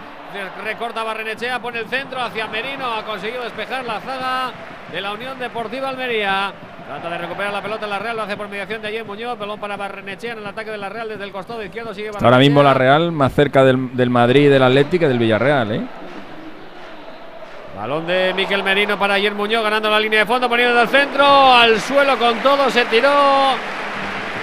Recorta 0.63 1.03
Barrenechea, 1.03 1.59
pone 1.59 1.79
el 1.79 1.87
centro 1.87 2.21
hacia 2.21 2.45
Merino. 2.45 2.93
Ha 2.93 3.03
conseguido 3.03 3.43
despejar 3.43 3.83
la 3.83 3.99
zaga 3.99 4.51
de 4.91 5.01
la 5.01 5.11
Unión 5.13 5.39
Deportiva 5.39 5.89
Almería. 5.89 6.53
Trata 6.89 7.07
de 7.07 7.19
recuperar 7.19 7.53
la 7.53 7.61
pelota 7.61 7.85
en 7.85 7.91
la 7.91 7.99
Real, 7.99 8.15
lo 8.17 8.23
hace 8.23 8.35
por 8.35 8.47
mediación 8.49 8.81
de 8.81 8.87
ayer 8.87 9.05
Muñoz. 9.05 9.37
Balón 9.37 9.59
para 9.59 9.77
Barrenechea 9.77 10.33
en 10.33 10.39
el 10.39 10.47
ataque 10.47 10.71
de 10.71 10.79
la 10.79 10.89
Real 10.89 11.07
desde 11.07 11.23
el 11.23 11.31
costado 11.31 11.63
izquierdo. 11.63 11.93
Sigue 11.93 12.09
Ahora 12.19 12.39
mismo 12.39 12.63
la. 12.63 12.73
Real 12.73 13.11
más 13.11 13.31
cerca 13.31 13.63
del, 13.63 13.95
del 13.95 14.09
Madrid 14.09 14.45
y 14.45 14.47
del 14.47 14.63
Atlético 14.63 15.01
que 15.01 15.07
del 15.07 15.19
Villarreal, 15.19 15.71
¿eh? 15.71 15.81
Balón 17.77 18.07
de 18.07 18.33
Miquel 18.33 18.63
Merino 18.63 18.97
para 18.97 19.13
ayer 19.13 19.35
Muñoz 19.35 19.61
ganando 19.61 19.87
la 19.87 19.99
línea 19.99 20.21
de 20.21 20.25
fondo, 20.25 20.49
poniendo 20.49 20.73
del 20.73 20.87
centro, 20.87 21.53
al 21.53 21.79
suelo 21.79 22.17
con 22.17 22.39
todo, 22.39 22.71
se 22.71 22.83
tiró. 22.85 23.13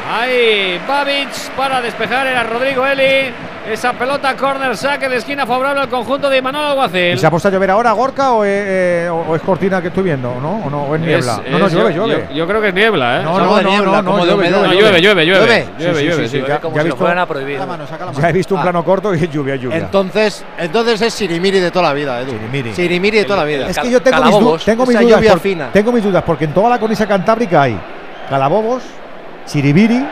Ahí 0.08 0.80
Babic 0.86 1.50
para 1.56 1.80
despejar, 1.80 2.28
era 2.28 2.44
Rodrigo 2.44 2.86
Eli. 2.86 3.34
Esa 3.68 3.92
pelota, 3.94 4.36
corner, 4.36 4.76
saque 4.76 5.08
de 5.08 5.16
esquina 5.16 5.44
favorable 5.44 5.80
al 5.82 5.88
conjunto 5.88 6.30
de 6.30 6.40
Manuel 6.40 6.66
¿Y 6.66 6.70
Alguacil. 6.70 7.18
se 7.18 7.26
ha 7.26 7.30
puesto 7.30 7.48
a 7.48 7.50
llover 7.50 7.70
ahora, 7.70 7.90
Gorka, 7.92 8.32
o, 8.32 8.44
eh, 8.44 8.48
eh, 9.06 9.08
o- 9.10 9.24
o 9.32 9.34
es 9.34 9.42
cortina 9.42 9.82
que 9.82 9.88
estoy 9.88 10.04
viendo? 10.04 10.30
¿O 10.30 10.40
no? 10.40 10.62
¿O, 10.64 10.70
no? 10.70 10.82
¿O 10.84 10.94
es 10.94 11.00
niebla? 11.00 11.40
Es- 11.44 11.50
no, 11.50 11.58
no, 11.58 11.66
es- 11.66 11.72
llueve, 11.72 11.92
llueve. 11.92 12.26
Yo, 12.30 12.34
yo 12.36 12.46
creo 12.46 12.60
que 12.60 12.68
es 12.68 12.74
niebla, 12.74 13.20
¿eh? 13.20 13.24
No, 13.24 13.38
no, 13.38 13.60
no, 13.60 13.82
no, 13.82 14.02
no, 14.02 14.24
llueve, 14.24 14.48
llueve, 14.50 14.76
llueve, 14.76 15.00
llueve, 15.00 15.00
llueve. 15.00 15.26
llueve, 15.26 15.26
llueve, 15.26 15.64
Sí, 15.64 15.66
sí, 15.78 15.82
llueve, 15.82 15.98
sí, 15.98 16.04
llueve, 16.06 16.28
sí, 16.28 16.36
sí. 16.38 16.44
ya- 16.46 16.46
ya 16.46 16.80
he 16.80 16.84
visto- 16.84 17.06
Ya 18.20 18.28
he 18.28 18.32
visto 18.32 18.54
un 18.54 18.60
Ah. 18.60 18.62
plano 18.62 18.84
corto 18.84 19.14
y 19.14 19.22
es 19.24 19.30
lluvia, 19.30 19.56
lluvia. 19.56 19.76
Entonces, 19.78 20.44
entonces 20.58 21.02
es 21.02 21.12
Sirimiri 21.14 21.58
de 21.58 21.70
toda 21.70 21.88
la 21.88 21.92
vida, 21.94 22.20
Edu. 22.20 22.32
Sirimiri. 22.74 23.18
de 23.18 23.24
toda 23.24 23.38
la 23.40 23.44
vida. 23.44 23.68
Es 23.68 23.78
que 23.78 23.90
yo 23.90 24.00
tengo 24.00 24.22
mis, 24.54 24.64
tengo 24.64 24.86
mis 24.86 24.98
dudas. 25.00 25.24
por-. 25.40 25.70
Tengo 25.72 25.92
mis 25.92 26.04
dudas 26.04 26.22
porque 26.24 26.44
en 26.44 26.54
toda 26.54 26.70
la 26.70 26.78
cornisa 26.78 27.06
cantábrica 27.06 27.62
hay 27.62 27.78
calabobos, 28.30 28.82
chiribiri 29.46 30.06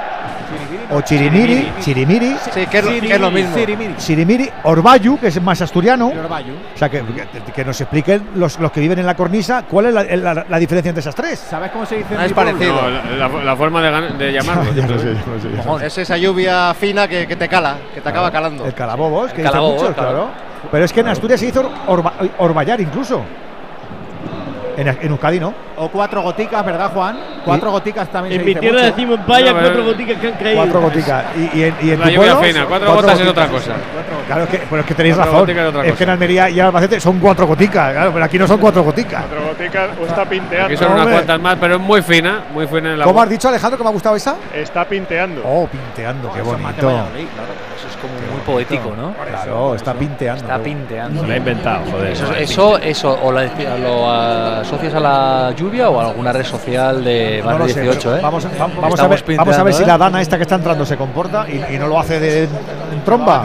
o 0.90 1.00
chirimiri, 1.00 1.72
chirimiri. 1.80 2.36
Sí, 2.52 2.66
que 2.66 2.78
es, 2.78 2.84
que 2.86 3.14
es 3.14 3.20
lo 3.20 3.30
mismo. 3.30 3.56
Sirimiri, 3.98 4.48
Orbayu, 4.64 5.18
que 5.18 5.28
es 5.28 5.40
más 5.42 5.60
asturiano. 5.62 6.08
O 6.08 6.78
sea, 6.78 6.88
que, 6.88 7.02
que- 7.02 7.52
que 7.52 7.64
nos 7.64 7.80
expliquen 7.80 8.28
los, 8.36 8.58
los 8.58 8.70
que 8.72 8.80
viven 8.80 8.98
en 8.98 9.06
la 9.06 9.14
cornisa 9.14 9.64
cuál 9.68 9.86
es 9.86 9.94
la, 9.94 10.34
la- 10.34 10.46
la 10.48 10.58
diferencia 10.58 10.88
entre 10.90 11.00
esas 11.00 11.14
tres. 11.14 11.38
¿Sabes 11.38 11.70
cómo 11.70 11.86
se 11.86 11.96
dice? 11.96 12.14
Ah, 12.18 12.26
es 12.26 12.32
parecido. 12.32 12.74
No, 12.74 13.42
la, 13.42 13.56
forma 13.56 13.82
de, 13.82 14.10
de 14.24 14.32
llamarlo. 14.32 14.64
Sé, 14.98 15.14
sé. 15.80 15.86
Es 15.86 15.98
esa 15.98 16.16
lluvia 16.16 16.72
fina 16.74 17.06
que, 17.08 17.26
que 17.26 17.36
te 17.36 17.48
cala, 17.48 17.76
que 17.94 18.00
te 18.00 18.08
acaba 18.08 18.30
calando. 18.30 18.64
El 18.66 18.74
calabobos, 18.74 19.32
que 19.32 19.40
El 19.42 19.46
calabobos, 19.48 19.80
muchos, 19.82 19.94
claro. 19.94 20.10
claro. 20.10 20.30
Pero 20.70 20.84
es 20.84 20.92
que 20.92 21.00
en 21.00 21.08
Asturias 21.08 21.40
se 21.40 21.46
hizo 21.46 21.70
orba- 21.86 22.14
orvallar 22.38 22.80
incluso. 22.80 23.22
En, 24.76 24.88
en 24.88 25.10
Euskadi 25.10 25.40
no. 25.40 25.54
O 25.76 25.88
cuatro 25.88 26.22
goticas, 26.22 26.64
¿verdad, 26.64 26.90
Juan? 26.92 27.18
Cuatro 27.44 27.70
goticas 27.70 28.08
también 28.10 28.34
En 28.34 28.38
se 28.40 28.44
mi 28.44 28.48
dice 28.50 28.60
tierra 28.60 28.78
mucho. 28.78 28.90
decimos 28.94 29.26
vaya 29.26 29.52
No, 29.52 29.60
cuatro 29.60 29.84
goticas 29.84 30.18
que 30.20 30.26
han 30.28 30.34
caído. 30.34 30.56
Cuatro 30.62 30.80
goticas. 30.80 31.24
Y, 31.36 31.58
y 31.58 31.62
en, 31.64 31.76
y 31.82 31.90
en 31.90 32.00
La 32.00 32.06
tu 32.08 32.14
pueblo, 32.14 32.36
fina, 32.38 32.64
cuatro 32.66 32.94
gotas 32.94 33.20
es 33.20 33.28
otra 33.28 33.48
cosa. 33.48 33.72
Claro, 34.26 34.42
es 34.44 34.48
que, 34.48 34.58
pero 34.70 34.80
es 34.80 34.86
que 34.86 34.94
tenéis 34.94 35.14
Cuatro 35.16 35.32
razón. 35.32 35.46
goticas 35.46 35.62
es 35.64 35.68
otra 35.68 35.80
Es 35.80 35.86
que 35.86 35.90
en 36.04 36.06
cosa. 36.08 36.12
Almería 36.12 36.50
y 36.50 36.60
Albacete 36.60 37.00
son 37.00 37.18
cuatro 37.20 37.46
goticas. 37.46 37.92
Claro, 37.92 38.10
pero 38.12 38.24
aquí 38.24 38.38
no 38.38 38.46
son 38.46 38.58
cuatro 38.58 38.82
goticas. 38.82 39.24
Cuatro 39.24 39.46
goticas 39.48 39.90
o 40.00 40.06
está 40.06 40.24
pinteando. 40.24 40.66
Aquí 40.66 40.76
son 40.76 40.92
unas 40.92 41.06
cuantas 41.08 41.40
más, 41.40 41.56
pero 41.60 41.74
es 41.76 41.80
muy 41.80 42.02
fina, 42.02 42.44
muy 42.52 42.66
fina 42.66 42.92
en 42.92 42.98
la 43.00 43.04
¿Cómo 43.04 43.20
has 43.20 43.28
dicho, 43.28 43.48
Alejandro, 43.48 43.76
que 43.78 43.84
me 43.84 43.90
ha 43.90 43.92
gustado 43.92 44.16
esa? 44.16 44.36
Está 44.54 44.84
pinteando. 44.84 45.42
Oh, 45.44 45.66
pinteando, 45.66 46.32
qué 46.32 46.38
más 46.38 46.46
de 46.46 46.52
bonito. 46.62 46.80
Claro, 46.80 47.06
eso 47.76 47.88
es 47.88 47.96
como 47.96 48.14
muy 48.14 48.33
poético, 48.44 48.92
¿no? 48.96 49.12
Claro, 49.14 49.74
está 49.74 49.94
pinteando. 49.94 50.42
Está 50.42 50.58
pinteando. 50.58 51.20
Se 51.22 51.26
lo 51.26 51.32
ha 51.32 51.36
inventado, 51.36 51.80
joder. 51.90 52.12
Eso, 52.12 52.32
eso, 52.34 52.78
eso 52.78 53.18
o 53.22 53.32
la- 53.32 53.44
lo 53.82 54.10
asocias 54.60 54.94
a 54.94 55.00
la 55.00 55.52
lluvia 55.56 55.88
o 55.90 56.00
a 56.00 56.06
alguna 56.08 56.32
red 56.32 56.44
social 56.44 57.02
de 57.02 57.40
más 57.44 57.52
No 57.54 57.58
lo 57.60 57.66
de 57.66 57.72
sé, 57.74 57.80
18, 57.82 58.00
pero 58.02 58.16
¿eh? 58.16 58.20
Vamos, 58.22 58.44
a- 58.44 58.48
vamos 58.48 58.74
a 58.84 58.88
Estamos 58.88 59.26
ver, 59.26 59.36
vamos 59.36 59.58
a 59.58 59.62
ver 59.62 59.72
pinteando, 59.72 59.72
si 59.72 59.82
¿eh? 59.82 59.86
la 59.86 59.98
dana 59.98 60.20
esta 60.20 60.36
que 60.36 60.42
está 60.42 60.54
entrando 60.56 60.84
se 60.86 60.96
comporta 60.96 61.46
y, 61.48 61.74
y 61.74 61.78
no 61.78 61.86
lo 61.88 61.98
hace 61.98 62.20
de, 62.20 62.48
tromba. 63.04 63.44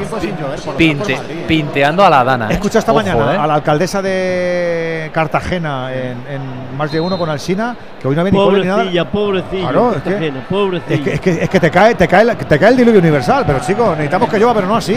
Pinte- 0.78 1.14
¿eh? 1.14 1.46
pinteando 1.48 2.06
a 2.06 2.10
la 2.10 2.24
Dana. 2.24 2.48
He 2.48 2.52
¿eh? 2.52 2.54
escuchado 2.56 2.80
esta 2.80 2.92
Ojo, 2.92 3.02
mañana 3.02 3.34
¿eh? 3.34 3.38
a 3.38 3.48
la 3.48 3.56
alcaldesa 3.56 4.02
de 4.02 5.10
Cartagena 5.14 5.92
en, 5.94 6.18
en 6.30 6.78
más 6.78 6.92
de 6.92 7.00
uno 7.02 7.18
con 7.18 7.30
Alsina, 7.30 7.76
que 8.02 8.08
hoy 8.08 8.16
no 8.16 8.24
viene 8.24 8.38
ni 8.38 8.44
cole 8.46 8.60
ni 8.62 8.66
nada. 8.68 8.78
Pobrecilla, 8.78 9.06
pobrecilla. 9.12 9.62
Claro, 9.70 9.96
es 9.96 10.02
que- 10.04 10.34
pobrecilla. 10.50 10.96
Es 10.96 11.02
que, 11.02 11.14
es, 11.14 11.20
que, 11.22 11.44
es 11.44 11.50
que 11.50 11.60
te 11.60 11.72
cae, 11.72 11.96
te 11.96 12.08
cae, 12.08 12.24
la- 12.26 12.36
te 12.36 12.60
cae 12.60 12.70
el 12.70 12.78
diluvio 12.78 13.00
universal, 13.00 13.44
pero 13.46 13.60
chicos, 13.60 13.90
necesitamos 13.92 14.30
que 14.30 14.38
llueva, 14.38 14.54
pero 14.54 14.68
no 14.68 14.76
así. 14.78 14.89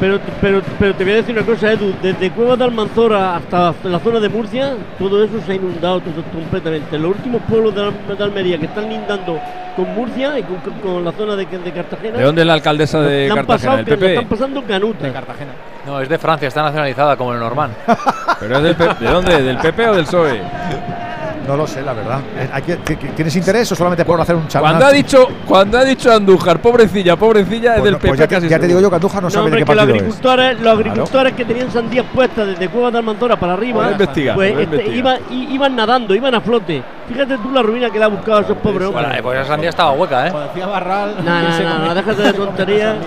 Pero, 0.00 0.20
pero, 0.40 0.62
pero 0.78 0.94
te 0.94 1.02
voy 1.04 1.12
a 1.14 1.16
decir 1.16 1.36
una 1.36 1.44
cosa, 1.44 1.72
Edu. 1.72 1.92
Desde 2.00 2.30
Cueva 2.30 2.56
de 2.56 2.64
Almanzora 2.64 3.36
hasta 3.36 3.74
la 3.82 3.98
zona 3.98 4.20
de 4.20 4.28
Murcia, 4.28 4.74
todo 4.98 5.24
eso 5.24 5.40
se 5.44 5.52
ha 5.52 5.54
inundado 5.56 6.00
todo- 6.00 6.22
completamente. 6.32 6.96
Los 6.98 7.16
últimos 7.16 7.42
pueblos 7.48 7.74
de, 7.74 7.82
Al- 7.82 8.16
de 8.18 8.24
Almería 8.24 8.58
que 8.58 8.66
están 8.66 8.88
lindando 8.88 9.40
con 9.74 9.92
Murcia 9.94 10.38
y 10.38 10.42
con, 10.44 10.56
con- 10.58 10.74
con 10.80 11.04
la 11.04 11.10
zona 11.12 11.34
de, 11.34 11.46
de 11.46 11.72
Cartagena. 11.72 12.16
¿De 12.18 12.22
dónde 12.24 12.42
es 12.42 12.46
la 12.46 12.52
alcaldesa 12.54 13.00
de 13.00 13.28
han 13.30 13.36
Cartagena? 13.38 13.46
pasado 13.46 13.76
¿Del 13.78 13.84
que 13.84 13.90
le 13.90 13.96
PP? 13.96 14.12
están 14.14 14.28
pasando 14.28 14.62
canutas. 14.64 15.02
De 15.02 15.12
Cartagena. 15.12 15.50
No, 15.86 16.00
es 16.00 16.08
de 16.08 16.18
Francia, 16.18 16.48
está 16.48 16.62
nacionalizada 16.62 17.16
como 17.16 17.32
el 17.34 17.40
Normand. 17.40 17.74
¿Pero 18.40 18.56
es 18.58 18.62
del 18.62 18.76
¿De 18.76 19.08
dónde? 19.10 19.42
¿Del 19.42 19.58
PP 19.58 19.88
o 19.88 19.94
del 19.96 20.04
PSOE? 20.04 20.40
No 21.48 21.56
lo 21.56 21.66
sé, 21.66 21.80
la 21.82 21.94
verdad. 21.94 22.20
Eh, 22.36 22.78
¿Tienes 23.16 23.34
interés 23.34 23.72
o 23.72 23.74
solamente 23.74 24.04
por 24.04 24.20
hacer 24.20 24.36
un 24.36 24.46
chaval? 24.48 24.72
Cuando 24.72 24.86
ha 24.86 24.92
dicho, 24.92 25.26
cuando 25.46 25.78
ha 25.78 25.84
dicho 25.84 26.12
Andújar, 26.12 26.60
pobrecilla, 26.60 27.16
pobrecilla, 27.16 27.76
es 27.76 27.80
Pues 27.80 27.84
del 27.84 27.92
no, 27.94 27.98
pues 27.98 28.10
PP 28.12 28.18
ya 28.20 28.28
te- 28.28 28.34
casi 28.34 28.48
ya 28.48 28.58
te 28.58 28.66
digo 28.66 28.80
yo 28.80 28.90
que 28.90 28.96
Andújar 28.96 29.22
no 29.22 29.26
No, 29.28 29.30
sabe 29.30 29.44
hombre, 29.46 29.60
de 29.60 29.64
qué 29.64 29.74
los 29.74 29.76
partido 29.80 29.96
es. 29.96 30.02
agricultores, 30.02 30.52
los 30.52 30.60
Claro. 30.60 30.78
agricultores 30.78 31.32
que 31.32 31.44
tenían 31.46 31.70
sandías 31.72 32.04
puestas 32.14 32.46
desde 32.48 32.68
Cueva 32.68 32.90
de 32.90 32.98
Almanzora 32.98 33.36
para 33.36 33.54
arriba, 33.54 33.90
investigar, 33.92 34.34
pues 34.36 34.50
este, 34.50 34.62
investigar. 34.62 34.96
iba- 34.98 35.18
i- 35.30 35.54
iban 35.54 35.74
nadando, 35.74 36.14
iban 36.14 36.34
a 36.34 36.40
flote. 36.42 36.82
Fíjate 37.08 37.38
tú 37.38 37.50
la 37.50 37.62
ruina 37.62 37.88
que 37.88 37.98
le 37.98 38.04
ha 38.04 38.08
buscado 38.08 38.36
a 38.36 38.40
esos 38.42 38.56
pobres 38.58 38.86
hombres. 38.88 39.06
Bueno, 39.08 39.22
pues 39.22 39.38
esa 39.38 39.48
sandía 39.48 39.70
estaba 39.70 39.92
hueca, 39.92 40.26
¿eh? 40.26 40.30
Como 40.30 40.42
decía 40.44 40.66
Barral. 40.66 41.14
No, 41.16 41.22
¿quién 41.24 41.64
no, 41.64 41.78
no, 41.78 41.84
no, 41.86 41.94
déjate 41.94 42.22
de 42.24 42.32
tonterías. 42.34 42.94
¿eh? 42.96 42.98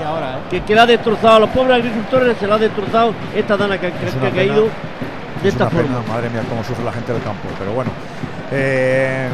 Que, 0.49 0.61
que 0.63 0.73
la 0.73 0.81
ha 0.81 0.85
destrozado 0.87 1.35
a 1.35 1.39
los 1.41 1.49
pobres 1.51 1.75
agricultores, 1.77 2.35
se 2.39 2.47
la 2.47 2.55
ha 2.55 2.57
destrozado 2.57 3.13
esta 3.35 3.55
dana 3.55 3.77
que, 3.79 3.91
que- 3.91 4.07
Es 4.07 4.15
que 4.15 4.25
ha 4.27 4.31
caído 4.31 4.63
de 4.63 5.47
Es 5.47 5.53
esta 5.53 5.65
una 5.65 5.71
forma. 5.71 5.87
pena, 6.01 6.13
madre 6.15 6.29
mía, 6.31 6.41
cómo 6.49 6.63
sufre 6.63 6.83
la 6.83 6.91
gente 6.91 7.13
del 7.13 7.21
campo. 7.21 7.47
Pero 7.59 7.71
bueno. 7.73 7.91
Eh, 8.51 9.27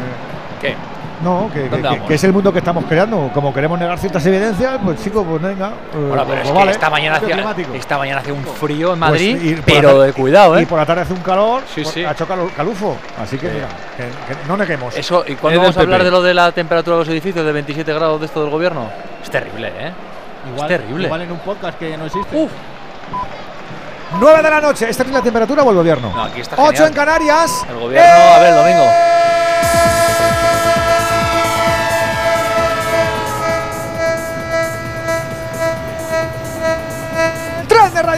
¿Qué? 0.62 0.76
no, 1.24 1.50
que, 1.52 2.14
es 2.14 2.24
el 2.24 2.32
mundo 2.34 2.54
que 2.54 2.60
estamos 2.60 2.86
creando. 2.86 3.32
Como 3.34 3.52
queremos 3.54 3.80
negar 3.80 3.98
ciertas 3.98 4.24
evidencias, 4.26 4.80
pues 4.84 5.04
chicos, 5.04 5.26
pues 5.28 5.42
venga. 5.42 5.70
eh, 5.70 5.72
Bueno, 6.08 6.24
pero 6.28 6.42
pues 6.44 6.50
es 6.60 6.64
que 6.66 6.70
esta 6.72 6.90
mañana, 6.92 7.20
esta 7.74 7.98
mañana 7.98 8.22
hace 8.22 8.32
un 8.32 8.44
frío 8.44 8.94
en 8.94 9.00
Pues, 9.00 9.12
Madrid, 9.12 9.38
y 9.42 9.56
pero 9.66 9.90
tarde- 9.96 10.06
de 10.08 10.14
cuidado, 10.14 10.60
Y 10.60 10.64
¿eh? 10.64 10.68
por 10.68 10.78
la 10.78 10.86
tarde 10.86 11.02
hace 11.02 11.14
un 11.14 11.22
calor, 11.22 11.64
Sí, 11.74 11.84
sí. 11.86 12.06
ha 12.06 12.12
hecho 12.12 12.28
calo- 12.28 12.50
calufo. 12.56 12.96
Así 13.20 13.38
que 13.38 13.48
Sí. 13.48 13.54
mira, 13.56 13.68
que, 13.98 14.04
que 14.36 14.48
no 14.48 14.56
neguemos. 14.58 14.96
Eso, 14.96 15.24
¿Y 15.28 15.36
cuándo 15.36 15.60
vamos 15.62 15.78
a 15.78 15.82
hablar 15.82 16.04
de 16.04 16.12
lo 16.12 16.22
de 16.22 16.34
la 16.36 16.52
temperatura 16.52 16.98
de 16.98 17.02
los 17.02 17.10
edificios 17.10 17.44
de 17.46 17.52
27 17.52 17.92
grados 17.94 18.20
de 18.20 18.28
esto 18.28 18.42
del 18.42 18.52
gobierno? 18.52 18.88
Es 19.24 19.32
terrible, 19.32 19.70
¿eh? 19.70 19.92
Igual, 20.54 20.72
es 20.72 20.78
terrible. 20.80 21.06
Igual 21.08 21.22
en 21.24 21.32
un 21.32 21.40
podcast 21.40 21.80
que 21.80 21.98
no 21.98 22.06
existe. 22.06 22.48
9 24.20 24.42
de 24.42 24.50
la 24.50 24.62
noche, 24.62 24.90
¿esta 24.90 25.04
es 25.04 25.10
la 25.10 25.22
temperatura 25.22 25.64
o 25.64 25.70
el 25.70 25.76
gobierno? 25.76 26.12
No, 26.16 26.24
aquí 26.24 26.42
está 26.42 26.56
8 26.58 26.68
genial. 26.72 26.88
en 26.88 26.94
Canarias. 26.94 27.66
El 27.70 27.76
gobierno, 27.80 28.14
a 28.34 28.40
ver, 28.40 28.50
el 28.50 28.56
domingo. 28.56 28.86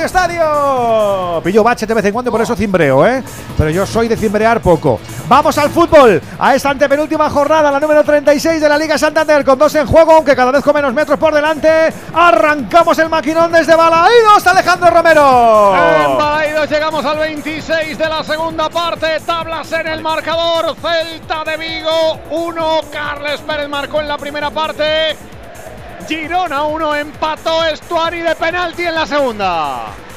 Estadio! 0.06 1.42
Pillo 1.44 1.64
bache 1.64 1.86
de 1.86 1.94
vez 1.94 2.06
en 2.06 2.14
cuando, 2.14 2.32
por 2.32 2.42
eso 2.42 2.56
cimbreo, 2.56 3.06
¿eh? 3.06 3.24
Pero 3.58 3.70
yo 3.70 3.86
soy 3.86 4.08
de 4.08 4.16
cimbrear 4.16 4.62
poco. 4.62 5.00
Vamos 5.28 5.58
al 5.58 5.70
fútbol, 5.70 6.22
a 6.40 6.56
esta 6.56 6.72
antepenúltima 6.72 7.30
jornada, 7.30 7.72
la 7.72 7.80
número 7.80 8.04
36 8.04 8.62
de 8.62 8.70
la 8.70 8.78
Liga 8.78 8.98
Santander, 8.98 9.46
con 9.46 9.60
dos 9.60 9.74
en 9.76 9.86
juego, 9.86 10.14
aunque 10.14 10.36
cada 10.36 10.52
vez 10.52 10.64
con 10.64 10.74
menos 10.74 10.94
metros 10.94 11.20
por 11.20 11.34
delante. 11.34 11.94
Arrancamos 12.14 12.98
el 13.00 13.10
maquinón 13.10 13.52
desde 13.52 13.76
Balaídos, 13.76 14.46
Alejandro 14.48 14.90
Romero. 14.90 15.76
En 15.76 16.18
Balaidos 16.18 16.70
llegamos 16.70 17.06
al 17.06 17.20
26 17.20 17.98
de 17.98 18.10
la 18.10 18.24
segunda 18.24 18.70
parte. 18.70 19.20
Tablas 19.26 19.72
en 19.72 19.88
el 19.88 20.02
marcador. 20.02 20.76
Celta 20.82 21.44
de 21.44 21.58
Vigo 21.58 22.20
1. 22.32 22.82
Carles 22.92 23.42
Pérez 23.42 23.70
marcó 23.70 24.02
en 24.02 24.08
la 24.08 24.18
primera 24.18 24.50
parte. 24.50 25.16
Girona 26.10 26.64
1. 26.64 26.96
Empató 26.96 27.64
Estuari 27.66 28.22
de 28.22 28.34
penalti 28.34 28.82
en 28.82 28.96
la 28.96 29.06
segunda. 29.06 30.09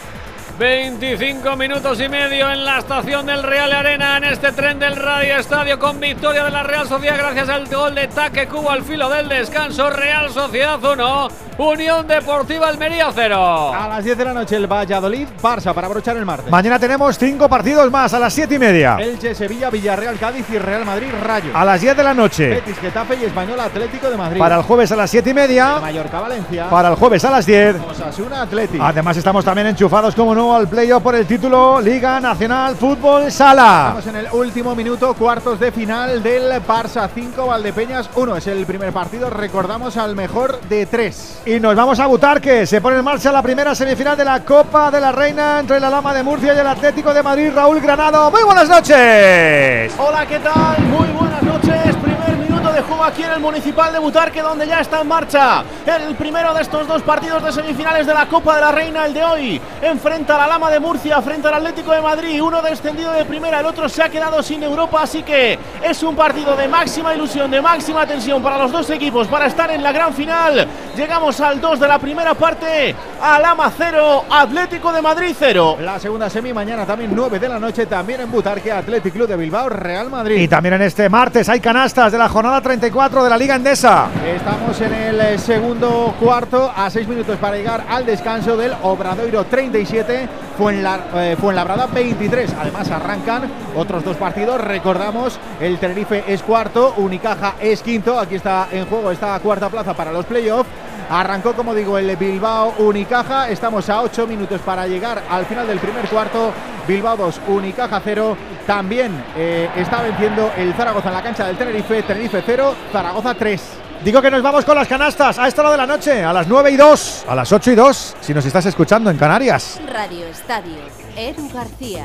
25 0.58 1.56
minutos 1.56 2.00
y 2.00 2.08
medio 2.08 2.50
en 2.50 2.64
la 2.64 2.78
estación 2.78 3.26
del 3.26 3.42
Real 3.42 3.72
Arena 3.72 4.18
en 4.18 4.24
este 4.24 4.52
tren 4.52 4.78
del 4.78 4.96
Radio 4.96 5.36
Estadio 5.36 5.78
con 5.78 5.98
victoria 5.98 6.44
de 6.44 6.50
la 6.50 6.62
Real 6.62 6.86
Sociedad 6.86 7.16
gracias 7.16 7.48
al 7.48 7.66
gol 7.66 7.94
de 7.94 8.06
Taque 8.08 8.46
Cubo 8.46 8.70
al 8.70 8.82
filo 8.82 9.08
del 9.08 9.28
descanso. 9.28 9.90
Real 9.90 10.30
Sociedad 10.30 10.78
1, 10.82 11.28
Unión 11.58 12.06
Deportiva 12.06 12.68
Almería 12.68 13.10
0. 13.12 13.74
A 13.74 13.88
las 13.88 14.04
10 14.04 14.18
de 14.18 14.24
la 14.24 14.32
noche 14.34 14.56
el 14.56 14.66
Valladolid, 14.70 15.26
Barça 15.42 15.72
para 15.72 15.86
abrochar 15.86 16.16
el 16.16 16.26
martes. 16.26 16.50
Mañana 16.50 16.78
tenemos 16.78 17.18
cinco 17.18 17.48
partidos 17.48 17.90
más 17.90 18.12
a 18.14 18.18
las 18.18 18.32
7 18.32 18.54
y 18.54 18.58
media. 18.58 18.96
Elche, 19.00 19.34
Sevilla, 19.34 19.70
Villarreal, 19.70 20.18
Cádiz 20.18 20.48
y 20.50 20.58
Real 20.58 20.84
Madrid, 20.84 21.08
Rayo. 21.22 21.50
A 21.54 21.64
las 21.64 21.80
10 21.80 21.96
de 21.96 22.02
la 22.02 22.14
noche. 22.14 22.48
Betis, 22.48 22.78
Getafe 22.78 23.16
y 23.16 23.24
Español 23.24 23.58
Atlético 23.58 24.10
de 24.10 24.16
Madrid. 24.16 24.38
Para 24.38 24.56
el 24.56 24.62
jueves 24.62 24.92
a 24.92 24.96
las 24.96 25.10
7 25.10 25.30
y 25.30 25.34
media. 25.34 25.78
Mallorca, 25.80 26.20
Valencia. 26.20 26.68
Para 26.70 26.88
el 26.90 26.94
jueves 26.96 27.24
a 27.24 27.30
las 27.30 27.46
10. 27.46 27.76
Osasuna, 27.90 28.42
Atlético. 28.42 28.84
Además 28.84 29.16
estamos 29.16 29.44
también 29.44 29.66
enchufados, 29.68 30.14
como 30.14 30.34
no, 30.34 30.51
al 30.54 30.68
playoff 30.68 31.02
por 31.02 31.14
el 31.14 31.26
título 31.26 31.80
Liga 31.80 32.20
Nacional 32.20 32.76
Fútbol 32.76 33.32
Sala. 33.32 33.94
Estamos 33.96 34.06
en 34.06 34.16
el 34.16 34.32
último 34.32 34.74
minuto, 34.74 35.14
cuartos 35.14 35.58
de 35.58 35.72
final 35.72 36.22
del 36.22 36.62
Barça 36.62 37.08
5, 37.12 37.46
Valdepeñas 37.46 38.10
1. 38.14 38.36
Es 38.36 38.46
el 38.48 38.66
primer 38.66 38.92
partido, 38.92 39.30
recordamos 39.30 39.96
al 39.96 40.14
mejor 40.14 40.60
de 40.68 40.84
tres. 40.84 41.40
Y 41.46 41.58
nos 41.58 41.74
vamos 41.74 41.98
a 42.00 42.06
Butarque. 42.06 42.66
Se 42.66 42.80
pone 42.82 42.98
en 42.98 43.04
marcha 43.04 43.32
la 43.32 43.42
primera 43.42 43.74
semifinal 43.74 44.16
de 44.16 44.24
la 44.24 44.44
Copa 44.44 44.90
de 44.90 45.00
la 45.00 45.10
Reina 45.12 45.60
entre 45.60 45.80
la 45.80 45.88
Lama 45.88 46.12
de 46.12 46.22
Murcia 46.22 46.54
y 46.54 46.58
el 46.58 46.66
Atlético 46.66 47.14
de 47.14 47.22
Madrid. 47.22 47.50
Raúl 47.54 47.80
Granado. 47.80 48.30
Muy 48.30 48.42
buenas 48.42 48.68
noches. 48.68 49.94
Hola, 49.98 50.26
¿qué 50.26 50.38
tal? 50.38 50.82
Muy 50.84 51.08
buenas 51.08 51.42
noches. 51.42 51.96
Primer 51.96 52.36
minuto 52.36 52.51
de 52.72 52.82
juego 52.82 53.04
aquí 53.04 53.22
en 53.22 53.32
el 53.32 53.40
Municipal 53.40 53.92
de 53.92 53.98
Butarque, 53.98 54.40
donde 54.40 54.66
ya 54.66 54.80
está 54.80 55.00
en 55.00 55.08
marcha 55.08 55.62
el 55.84 56.14
primero 56.14 56.54
de 56.54 56.62
estos 56.62 56.86
dos 56.86 57.02
partidos 57.02 57.42
de 57.42 57.52
semifinales 57.52 58.06
de 58.06 58.14
la 58.14 58.26
Copa 58.26 58.54
de 58.54 58.60
la 58.62 58.72
Reina, 58.72 59.04
el 59.04 59.12
de 59.12 59.22
hoy. 59.22 59.60
Enfrenta 59.82 60.36
a 60.36 60.38
la 60.38 60.46
Lama 60.46 60.70
de 60.70 60.80
Murcia, 60.80 61.20
frente 61.20 61.48
al 61.48 61.54
Atlético 61.54 61.92
de 61.92 62.00
Madrid. 62.00 62.42
Uno 62.42 62.62
descendido 62.62 63.12
de 63.12 63.24
primera, 63.24 63.60
el 63.60 63.66
otro 63.66 63.88
se 63.88 64.02
ha 64.02 64.08
quedado 64.08 64.42
sin 64.42 64.62
Europa, 64.62 65.02
así 65.02 65.22
que 65.22 65.58
es 65.82 66.02
un 66.02 66.16
partido 66.16 66.56
de 66.56 66.66
máxima 66.68 67.14
ilusión, 67.14 67.50
de 67.50 67.60
máxima 67.60 68.06
tensión 68.06 68.42
para 68.42 68.56
los 68.56 68.72
dos 68.72 68.88
equipos 68.88 69.28
para 69.28 69.46
estar 69.46 69.70
en 69.70 69.82
la 69.82 69.92
gran 69.92 70.14
final. 70.14 70.66
Llegamos 70.96 71.40
al 71.40 71.60
2 71.60 71.78
de 71.78 71.88
la 71.88 71.98
primera 71.98 72.34
parte. 72.34 72.94
Alama 73.20 73.70
0, 73.76 74.24
Atlético 74.30 74.92
de 74.92 75.02
Madrid 75.02 75.34
0. 75.38 75.76
La 75.80 75.98
segunda 75.98 76.30
semi 76.30 76.52
mañana 76.52 76.86
también 76.86 77.12
9 77.14 77.38
de 77.38 77.48
la 77.48 77.58
noche, 77.58 77.86
también 77.86 78.22
en 78.22 78.30
Butarque, 78.30 78.72
Atlético 78.72 79.12
Club 79.16 79.28
de 79.28 79.36
Bilbao, 79.36 79.68
Real 79.68 80.08
Madrid. 80.08 80.36
Y 80.36 80.48
también 80.48 80.74
en 80.74 80.82
este 80.82 81.08
martes 81.08 81.48
hay 81.48 81.60
canastas 81.60 82.12
de 82.12 82.18
la 82.18 82.28
jornada 82.28 82.61
34 82.62 83.24
de 83.24 83.30
la 83.30 83.36
Liga 83.36 83.56
Endesa. 83.56 84.08
Estamos 84.24 84.80
en 84.80 84.94
el 84.94 85.20
eh, 85.20 85.38
segundo 85.38 86.14
cuarto, 86.18 86.72
a 86.74 86.88
seis 86.88 87.06
minutos 87.08 87.36
para 87.38 87.56
llegar 87.56 87.84
al 87.88 88.06
descanso 88.06 88.56
del 88.56 88.72
Obradoiro 88.82 89.44
37, 89.44 90.28
Fuenla, 90.56 91.00
eh, 91.14 91.36
Fuenlabrada 91.38 91.86
23. 91.86 92.54
Además 92.58 92.90
arrancan 92.90 93.50
otros 93.76 94.04
dos 94.04 94.16
partidos, 94.16 94.60
recordamos, 94.60 95.38
el 95.60 95.78
Tenerife 95.78 96.24
es 96.26 96.42
cuarto, 96.42 96.94
Unicaja 96.96 97.56
es 97.60 97.82
quinto, 97.82 98.18
aquí 98.18 98.36
está 98.36 98.68
en 98.70 98.86
juego 98.86 99.10
esta 99.10 99.38
cuarta 99.40 99.68
plaza 99.68 99.94
para 99.94 100.12
los 100.12 100.24
playoffs. 100.24 100.70
Arrancó, 101.10 101.52
como 101.52 101.74
digo, 101.74 101.98
el 101.98 102.16
Bilbao 102.16 102.74
Unicaja. 102.78 103.50
Estamos 103.50 103.90
a 103.90 104.00
8 104.00 104.26
minutos 104.26 104.60
para 104.62 104.86
llegar 104.86 105.22
al 105.28 105.44
final 105.44 105.66
del 105.66 105.78
primer 105.78 106.06
cuarto. 106.06 106.52
Bilbao 106.88 107.16
2, 107.16 107.40
Unicaja 107.48 108.00
0. 108.02 108.36
También 108.66 109.12
eh, 109.36 109.68
está 109.76 110.00
venciendo 110.00 110.50
el 110.56 110.72
Zaragoza 110.74 111.08
en 111.08 111.14
la 111.14 111.22
cancha 111.22 111.46
del 111.46 111.56
Tenerife. 111.58 112.02
Tenerife 112.02 112.42
0, 112.44 112.51
Zaragoza 112.92 113.34
3. 113.34 113.62
Digo 114.04 114.20
que 114.20 114.30
nos 114.30 114.42
vamos 114.42 114.64
con 114.64 114.76
las 114.76 114.86
canastas 114.86 115.38
a 115.38 115.48
esta 115.48 115.62
hora 115.62 115.70
de 115.70 115.76
la 115.78 115.86
noche, 115.86 116.22
a 116.22 116.32
las 116.32 116.46
9 116.46 116.70
y 116.72 116.76
2, 116.76 117.24
a 117.28 117.34
las 117.34 117.50
8 117.50 117.70
y 117.70 117.74
2, 117.74 118.16
si 118.20 118.34
nos 118.34 118.44
estás 118.44 118.66
escuchando 118.66 119.10
en 119.10 119.16
Canarias. 119.16 119.80
Radio 119.90 120.26
Estadio, 120.26 120.76
Edu 121.16 121.48
García. 121.50 122.04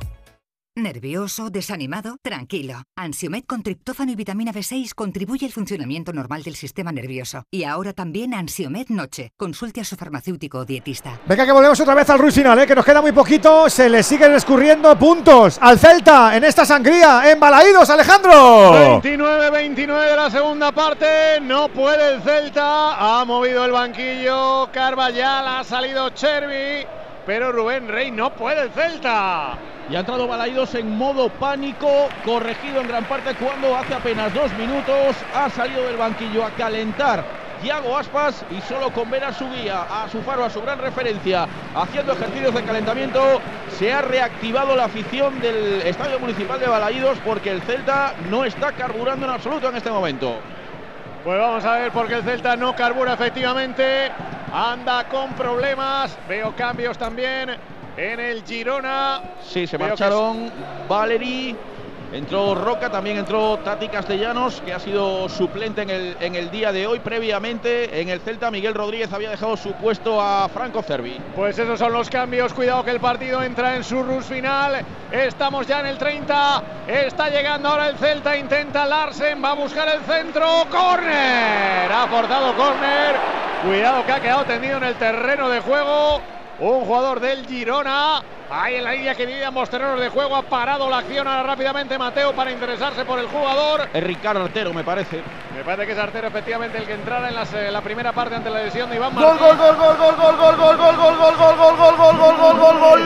¿Nervioso? 0.77 1.49
¿Desanimado? 1.49 2.15
Tranquilo. 2.21 2.83
Ansiomed 2.95 3.43
con 3.45 3.61
triptófano 3.61 4.13
y 4.13 4.15
vitamina 4.15 4.53
B6 4.53 4.93
contribuye 4.95 5.45
al 5.45 5.51
funcionamiento 5.51 6.13
normal 6.13 6.43
del 6.43 6.55
sistema 6.55 6.93
nervioso. 6.93 7.43
Y 7.51 7.65
ahora 7.65 7.91
también 7.91 8.33
Ansiomed 8.33 8.87
Noche. 8.87 9.33
Consulte 9.35 9.81
a 9.81 9.83
su 9.83 9.97
farmacéutico 9.97 10.59
o 10.59 10.65
dietista. 10.65 11.19
Venga 11.27 11.45
que 11.45 11.51
volvemos 11.51 11.77
otra 11.81 11.93
vez 11.93 12.09
al 12.09 12.19
Ruiz 12.19 12.35
final, 12.35 12.57
¿eh? 12.57 12.65
que 12.65 12.73
nos 12.73 12.85
queda 12.85 13.01
muy 13.01 13.11
poquito. 13.11 13.69
Se 13.69 13.89
le 13.89 14.01
siguen 14.01 14.31
escurriendo 14.33 14.97
puntos 14.97 15.57
al 15.61 15.77
Celta 15.77 16.37
en 16.37 16.45
esta 16.45 16.63
sangría. 16.63 17.29
Embalaídos, 17.29 17.89
Alejandro. 17.89 19.01
29-29 19.01 20.09
de 20.09 20.15
la 20.15 20.31
segunda 20.31 20.71
parte. 20.71 21.41
No 21.41 21.67
puede 21.67 22.15
el 22.15 22.21
Celta. 22.21 23.19
Ha 23.19 23.25
movido 23.25 23.65
el 23.65 23.73
banquillo. 23.73 24.71
Carvallal 24.71 25.49
ha 25.49 25.65
salido 25.65 26.11
Chervi. 26.11 26.87
Pero 27.25 27.51
Rubén 27.51 27.89
Rey 27.89 28.09
no 28.09 28.33
puede 28.33 28.61
el 28.61 28.71
Celta. 28.71 29.59
Y 29.91 29.95
ha 29.97 29.99
entrado 29.99 30.25
Balaidos 30.25 30.73
en 30.75 30.97
modo 30.97 31.27
pánico, 31.27 32.07
corregido 32.23 32.79
en 32.79 32.87
gran 32.87 33.03
parte 33.03 33.35
cuando 33.35 33.75
hace 33.75 33.93
apenas 33.93 34.33
dos 34.33 34.49
minutos 34.53 35.17
ha 35.35 35.49
salido 35.49 35.83
del 35.83 35.97
banquillo 35.97 36.45
a 36.45 36.51
calentar 36.51 37.25
Thiago 37.61 37.97
Aspas 37.97 38.45
y 38.51 38.61
solo 38.61 38.93
con 38.93 39.11
ver 39.11 39.25
a 39.25 39.33
su 39.33 39.49
guía, 39.51 39.81
a 39.81 40.07
su 40.07 40.21
faro, 40.21 40.45
a 40.45 40.49
su 40.49 40.61
gran 40.61 40.79
referencia, 40.79 41.45
haciendo 41.75 42.13
ejercicios 42.13 42.53
de 42.53 42.63
calentamiento, 42.63 43.41
se 43.77 43.91
ha 43.91 44.01
reactivado 44.01 44.77
la 44.77 44.85
afición 44.85 45.41
del 45.41 45.81
Estadio 45.81 46.19
Municipal 46.19 46.57
de 46.57 46.67
Balaídos 46.67 47.17
porque 47.25 47.51
el 47.51 47.61
Celta 47.63 48.13
no 48.29 48.45
está 48.45 48.71
carburando 48.71 49.25
en 49.25 49.33
absoluto 49.33 49.67
en 49.67 49.75
este 49.75 49.91
momento. 49.91 50.37
Pues 51.25 51.37
vamos 51.37 51.65
a 51.65 51.73
ver 51.75 51.91
porque 51.91 52.13
el 52.13 52.23
Celta 52.23 52.55
no 52.55 52.73
carbura 52.77 53.15
efectivamente, 53.15 54.09
anda 54.53 55.03
con 55.09 55.33
problemas, 55.33 56.17
veo 56.29 56.55
cambios 56.55 56.97
también 56.97 57.57
en 58.01 58.19
el 58.19 58.43
Girona. 58.43 59.21
Sí, 59.43 59.67
se 59.67 59.77
Veo 59.77 59.85
que 59.85 59.91
marcharon 59.91 60.51
Valeri, 60.89 61.55
entró 62.11 62.55
Roca, 62.55 62.89
también 62.89 63.17
entró 63.17 63.57
Tati 63.59 63.87
Castellanos, 63.89 64.61
que 64.65 64.73
ha 64.73 64.79
sido 64.79 65.29
suplente 65.29 65.83
en 65.83 65.89
el, 65.91 66.17
en 66.19 66.35
el 66.35 66.49
día 66.49 66.71
de 66.71 66.87
hoy. 66.87 66.99
Previamente 66.99 68.01
en 68.01 68.09
el 68.09 68.19
Celta, 68.21 68.49
Miguel 68.49 68.73
Rodríguez 68.73 69.13
había 69.13 69.29
dejado 69.29 69.55
su 69.55 69.73
puesto 69.73 70.19
a 70.19 70.49
Franco 70.49 70.81
Cervi. 70.81 71.19
Pues 71.35 71.59
esos 71.59 71.77
son 71.77 71.93
los 71.93 72.09
cambios. 72.09 72.53
Cuidado 72.53 72.83
que 72.83 72.91
el 72.91 72.99
partido 72.99 73.43
entra 73.43 73.75
en 73.75 73.83
su 73.83 74.01
rush 74.01 74.23
final. 74.23 74.83
Estamos 75.11 75.67
ya 75.67 75.81
en 75.81 75.85
el 75.85 75.97
30. 75.97 76.63
Está 76.87 77.29
llegando 77.29 77.69
ahora 77.69 77.87
el 77.87 77.97
Celta. 77.97 78.35
Intenta 78.35 78.85
Larsen. 78.85 79.43
Va 79.43 79.51
a 79.51 79.55
buscar 79.55 79.87
el 79.87 80.01
centro. 80.01 80.47
¡Corner! 80.71 81.91
Ha 81.91 82.03
aportado 82.03 82.55
córner. 82.55 83.15
Cuidado 83.63 84.03
que 84.07 84.11
ha 84.11 84.19
quedado 84.19 84.43
tendido 84.45 84.77
en 84.77 84.85
el 84.85 84.95
terreno 84.95 85.47
de 85.49 85.59
juego. 85.59 86.19
Un 86.61 86.85
jugador 86.85 87.19
del 87.19 87.47
Girona. 87.47 88.21
Ahí 88.51 88.75
en 88.75 88.83
la 88.83 88.91
línea 88.91 89.15
que 89.15 89.25
divide 89.25 89.43
ambos 89.45 89.67
terrenos 89.67 89.99
de 89.99 90.09
juego. 90.09 90.35
Ha 90.35 90.43
parado 90.43 90.87
la 90.91 90.99
acción 90.99 91.27
ahora 91.27 91.41
rápidamente 91.41 91.97
Mateo 91.97 92.33
para 92.35 92.51
interesarse 92.51 93.03
por 93.03 93.17
el 93.17 93.25
jugador. 93.25 93.89
Es 93.91 94.03
Ricardo 94.03 94.43
Artero, 94.43 94.71
me 94.71 94.83
parece. 94.83 95.23
Me 95.55 95.63
parece 95.63 95.87
que 95.87 95.93
es 95.93 95.97
Artero 95.97 96.27
efectivamente 96.27 96.77
el 96.77 96.85
que 96.85 96.93
entrara 96.93 97.29
en 97.29 97.35
las, 97.35 97.51
eh, 97.53 97.71
la 97.71 97.81
primera 97.81 98.13
parte 98.13 98.35
ante 98.35 98.51
la 98.51 98.61
lesión 98.61 98.91
de 98.91 98.97
Iván 98.97 99.15
Martín. 99.15 99.39
gol, 99.39 99.57
gol, 99.57 99.75
gol, 99.75 99.97
gol, 99.97 99.97
gol, 99.97 100.35
gol, 100.37 100.55
gol, 100.55 100.77
gol, 100.77 100.97
gol, 100.97 101.17
gol, 101.17 101.35
gol, 101.35 101.57
gol, 101.57 101.77
gol, 101.77 101.97
gol, 101.97 102.17
gol, 102.17 102.37
gol, 102.37 102.59
gol, 102.59 102.79
gol. 102.79 103.01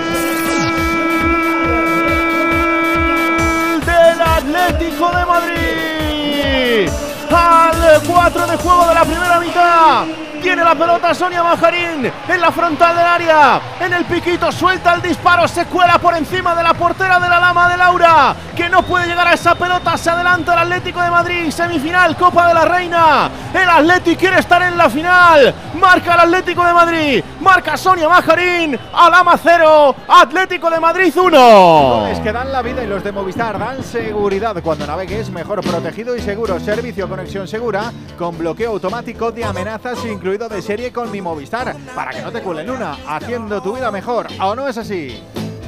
Del 3.86 4.22
Atlético 4.22 5.12
de 5.12 5.26
Madrid. 5.26 6.90
Al 7.32 8.02
4 8.06 8.48
de 8.48 8.58
juego 8.58 8.88
de 8.88 8.94
la 8.94 9.06
primera 9.06 9.40
mitad. 9.40 10.06
Tiene 10.46 10.64
la 10.64 10.76
pelota 10.76 11.12
Sonia 11.16 11.42
Majarín 11.42 12.06
en 12.06 12.40
la 12.40 12.52
frontal 12.52 12.96
del 12.96 13.04
área. 13.04 13.60
En 13.80 13.92
el 13.92 14.06
piquito 14.06 14.52
suelta 14.52 14.94
el 14.94 15.02
disparo. 15.02 15.48
Se 15.48 15.66
cuela 15.66 15.98
por 15.98 16.16
encima 16.16 16.54
de 16.54 16.62
la 16.62 16.76
portera 16.76 17.20
de 17.20 17.28
la 17.28 17.40
Lama 17.40 17.68
de 17.68 17.78
Laura. 17.78 18.36
Que 18.56 18.70
no 18.70 18.84
puede 18.84 19.08
llegar 19.08 19.28
a 19.28 19.34
esa 19.34 19.56
pelota. 19.56 19.98
Se 19.98 20.12
adelanta 20.12 20.54
el 20.54 20.60
Atlético 20.60 21.02
de 21.02 21.10
Madrid. 21.10 21.50
Semifinal, 21.50 22.16
Copa 22.16 22.48
de 22.50 22.54
la 22.54 22.64
Reina. 22.64 23.32
El 23.56 23.68
Atlético 23.68 24.20
quiere 24.20 24.38
estar 24.38 24.62
en 24.62 24.78
la 24.78 24.88
final. 24.88 25.52
Marca 25.80 26.14
el 26.14 26.20
Atlético 26.20 26.64
de 26.64 26.74
Madrid. 26.74 27.24
Marca 27.40 27.76
Sonia 27.76 28.08
Majarín. 28.08 28.80
Alama 28.94 29.40
0. 29.42 29.96
Atlético 30.08 30.70
de 30.70 30.80
Madrid 30.80 31.12
1. 31.18 31.38
Goles 31.40 32.20
que 32.20 32.32
dan 32.32 32.52
la 32.52 32.62
vida 32.62 32.84
y 32.84 32.88
los 32.88 33.04
de 33.04 33.12
Movistar 33.12 33.58
dan 33.58 33.84
seguridad. 33.84 34.56
Cuando 34.62 34.86
navegues, 34.86 35.32
mejor 35.32 35.62
protegido 35.62 36.16
y 36.16 36.22
seguro. 36.22 36.60
Servicio 36.60 37.10
conexión 37.10 37.48
segura 37.48 37.92
con 38.16 38.38
bloqueo 38.38 38.74
automático 38.74 39.32
de 39.32 39.44
amenazas 39.44 40.06
incluido 40.06 40.35
de 40.38 40.62
serie 40.62 40.92
con 40.92 41.10
mi 41.12 41.22
Movistar. 41.22 41.74
Para 41.96 42.12
que 42.12 42.22
no 42.22 42.32
te 42.32 42.42
cuelen 42.42 42.70
una, 42.70 42.98
haciendo 43.08 43.62
tu 43.62 43.74
vida 43.76 43.90
mejor. 43.90 44.28
¿O 44.42 44.54
no 44.56 44.68
es 44.68 44.78
así? 44.78 45.24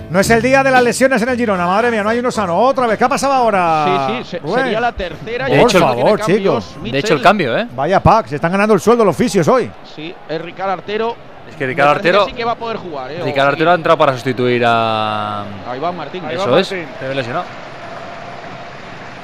No 0.10 0.20
es 0.20 0.30
el 0.30 0.42
día 0.42 0.64
de 0.64 0.72
las 0.72 0.84
lesiones 0.84 1.22
en 1.22 1.30
el 1.30 1.38
Girona, 1.38 1.66
madre 1.66 1.90
mía, 1.92 2.04
no 2.04 2.10
hay 2.10 2.20
uno 2.20 2.32
sano. 2.32 2.58
Otra 2.58 2.86
vez, 2.88 2.98
¿qué 2.98 3.04
ha 3.06 3.10
pasado 3.10 3.34
ahora? 3.34 4.08
Sí, 4.08 4.24
sí, 4.24 4.40
se- 4.42 4.54
sería 4.54 4.80
la 4.80 4.92
tercera. 4.92 5.48
Por 5.48 5.56
ya 5.58 5.68
que 5.68 5.80
favor, 5.80 5.96
tiene 5.96 6.18
cambios 6.18 6.66
chicos. 6.70 6.78
Mitchell. 6.82 7.60
¿eh? 7.60 7.68
Vaya 7.76 8.02
pack, 8.04 8.28
se 8.28 8.36
están 8.36 8.52
ganando 8.52 8.74
el 8.74 8.80
sueldo 8.80 9.04
los 9.04 9.16
fisios 9.16 9.48
hoy. 9.48 9.70
Sí, 9.96 10.14
es 10.30 10.42
Ricardo 10.42 10.74
Artero. 10.74 11.16
Es 11.50 11.56
que 11.56 11.66
Ricardo 11.66 11.92
que 11.94 11.98
Artero. 11.98 12.26
Sí 12.26 12.34
que 12.34 12.44
va 12.46 12.52
a 12.54 12.56
poder 12.56 12.78
jugar, 12.78 13.12
¿eh? 13.12 13.22
Ricardo 13.24 13.50
Artero 13.52 13.72
ha 13.72 13.76
entrado 13.76 13.98
para 13.98 14.14
sustituir 14.14 14.64
a. 14.66 15.42
A 15.70 15.76
Iván 15.76 15.96
Martín. 15.98 16.24
Eso 16.30 16.58
es, 16.58 16.70
te 16.70 17.08
ve 17.08 17.16
lesionado. 17.16 17.46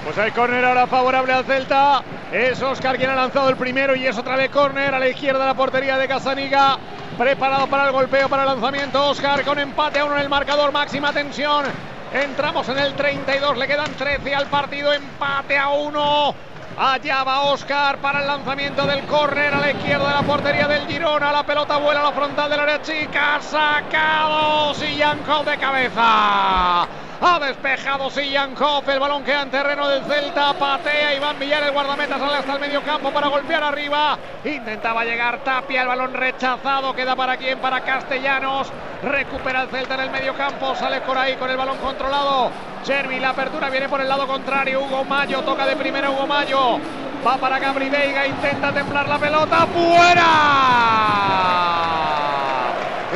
Pues 0.03 0.17
hay 0.17 0.31
córner 0.31 0.65
ahora 0.65 0.85
favorable 0.85 1.31
al 1.31 1.45
Celta. 1.45 2.03
Es 2.31 2.61
Oscar 2.61 2.97
quien 2.97 3.09
ha 3.09 3.15
lanzado 3.15 3.49
el 3.49 3.55
primero 3.55 3.95
y 3.95 4.05
es 4.05 4.17
otra 4.17 4.35
vez 4.35 4.49
córner 4.49 4.93
a 4.93 4.99
la 4.99 5.07
izquierda 5.07 5.39
de 5.39 5.45
la 5.45 5.53
portería 5.53 5.97
de 5.97 6.09
Casaniga. 6.09 6.77
Preparado 7.17 7.67
para 7.67 7.85
el 7.85 7.93
golpeo, 7.93 8.27
para 8.27 8.43
el 8.43 8.49
lanzamiento. 8.49 9.09
Oscar 9.09 9.43
con 9.43 9.59
empate 9.59 9.99
a 9.99 10.05
uno 10.05 10.15
en 10.15 10.21
el 10.23 10.29
marcador, 10.29 10.73
máxima 10.73 11.13
tensión. 11.13 11.65
Entramos 12.11 12.67
en 12.67 12.79
el 12.79 12.93
32, 12.95 13.57
le 13.57 13.67
quedan 13.67 13.91
13 13.93 14.35
al 14.35 14.47
partido, 14.47 14.91
empate 14.91 15.57
a 15.57 15.69
uno. 15.69 16.35
Allá 16.77 17.23
va 17.23 17.41
Oscar 17.41 17.99
para 17.99 18.21
el 18.21 18.27
lanzamiento 18.27 18.85
del 18.85 19.05
córner 19.05 19.53
a 19.53 19.59
la 19.59 19.71
izquierda 19.71 20.09
de 20.09 20.15
la 20.15 20.21
portería 20.23 20.67
del 20.67 20.85
Girona. 20.87 21.31
La 21.31 21.45
pelota 21.45 21.77
vuela 21.77 22.01
a 22.01 22.03
la 22.03 22.11
frontal 22.11 22.49
del 22.49 22.59
área 22.59 22.81
chica. 22.81 23.39
Sacado 23.41 24.73
Sillankov 24.73 25.45
de 25.45 25.57
cabeza. 25.57 26.87
Ha 27.25 27.39
despejado 27.39 28.09
Sillankov. 28.09 28.89
El 28.89 28.99
balón 28.99 29.23
queda 29.23 29.43
en 29.43 29.49
terreno 29.49 29.87
del 29.87 30.03
Celta. 30.03 30.51
Patea 30.51 31.15
Iván 31.15 31.39
Villar. 31.39 31.63
El 31.63 31.71
guardameta 31.71 32.19
sale 32.19 32.35
hasta 32.35 32.55
el 32.55 32.59
medio 32.59 32.83
campo 32.83 33.11
para 33.11 33.29
golpear 33.29 33.63
arriba. 33.63 34.17
Intentaba 34.43 35.05
llegar 35.05 35.41
Tapia. 35.41 35.83
El 35.83 35.87
balón 35.87 36.13
rechazado. 36.13 36.93
Queda 36.93 37.15
para 37.15 37.37
quién? 37.37 37.59
Para 37.59 37.79
Castellanos. 37.79 38.67
Recupera 39.03 39.61
el 39.61 39.69
Celta 39.69 39.93
en 39.93 40.01
el 40.01 40.09
medio 40.09 40.35
campo. 40.35 40.75
Sale 40.75 40.99
por 40.99 41.17
ahí 41.17 41.37
con 41.37 41.49
el 41.49 41.55
balón 41.55 41.77
controlado. 41.77 42.51
Chervi. 42.83 43.21
La 43.21 43.29
apertura 43.29 43.69
viene 43.69 43.87
por 43.87 44.01
el 44.01 44.09
lado 44.09 44.27
contrario. 44.27 44.81
Hugo 44.81 45.05
Mayo. 45.05 45.43
Toca 45.43 45.65
de 45.65 45.77
primera 45.77 46.09
Hugo 46.09 46.27
Mayo. 46.27 46.77
Va 47.25 47.37
para 47.37 47.57
Gabri 47.57 47.87
Veiga. 47.87 48.27
Intenta 48.27 48.73
templar 48.73 49.07
la 49.07 49.17
pelota. 49.17 49.65
¡Fuera! 49.67 50.23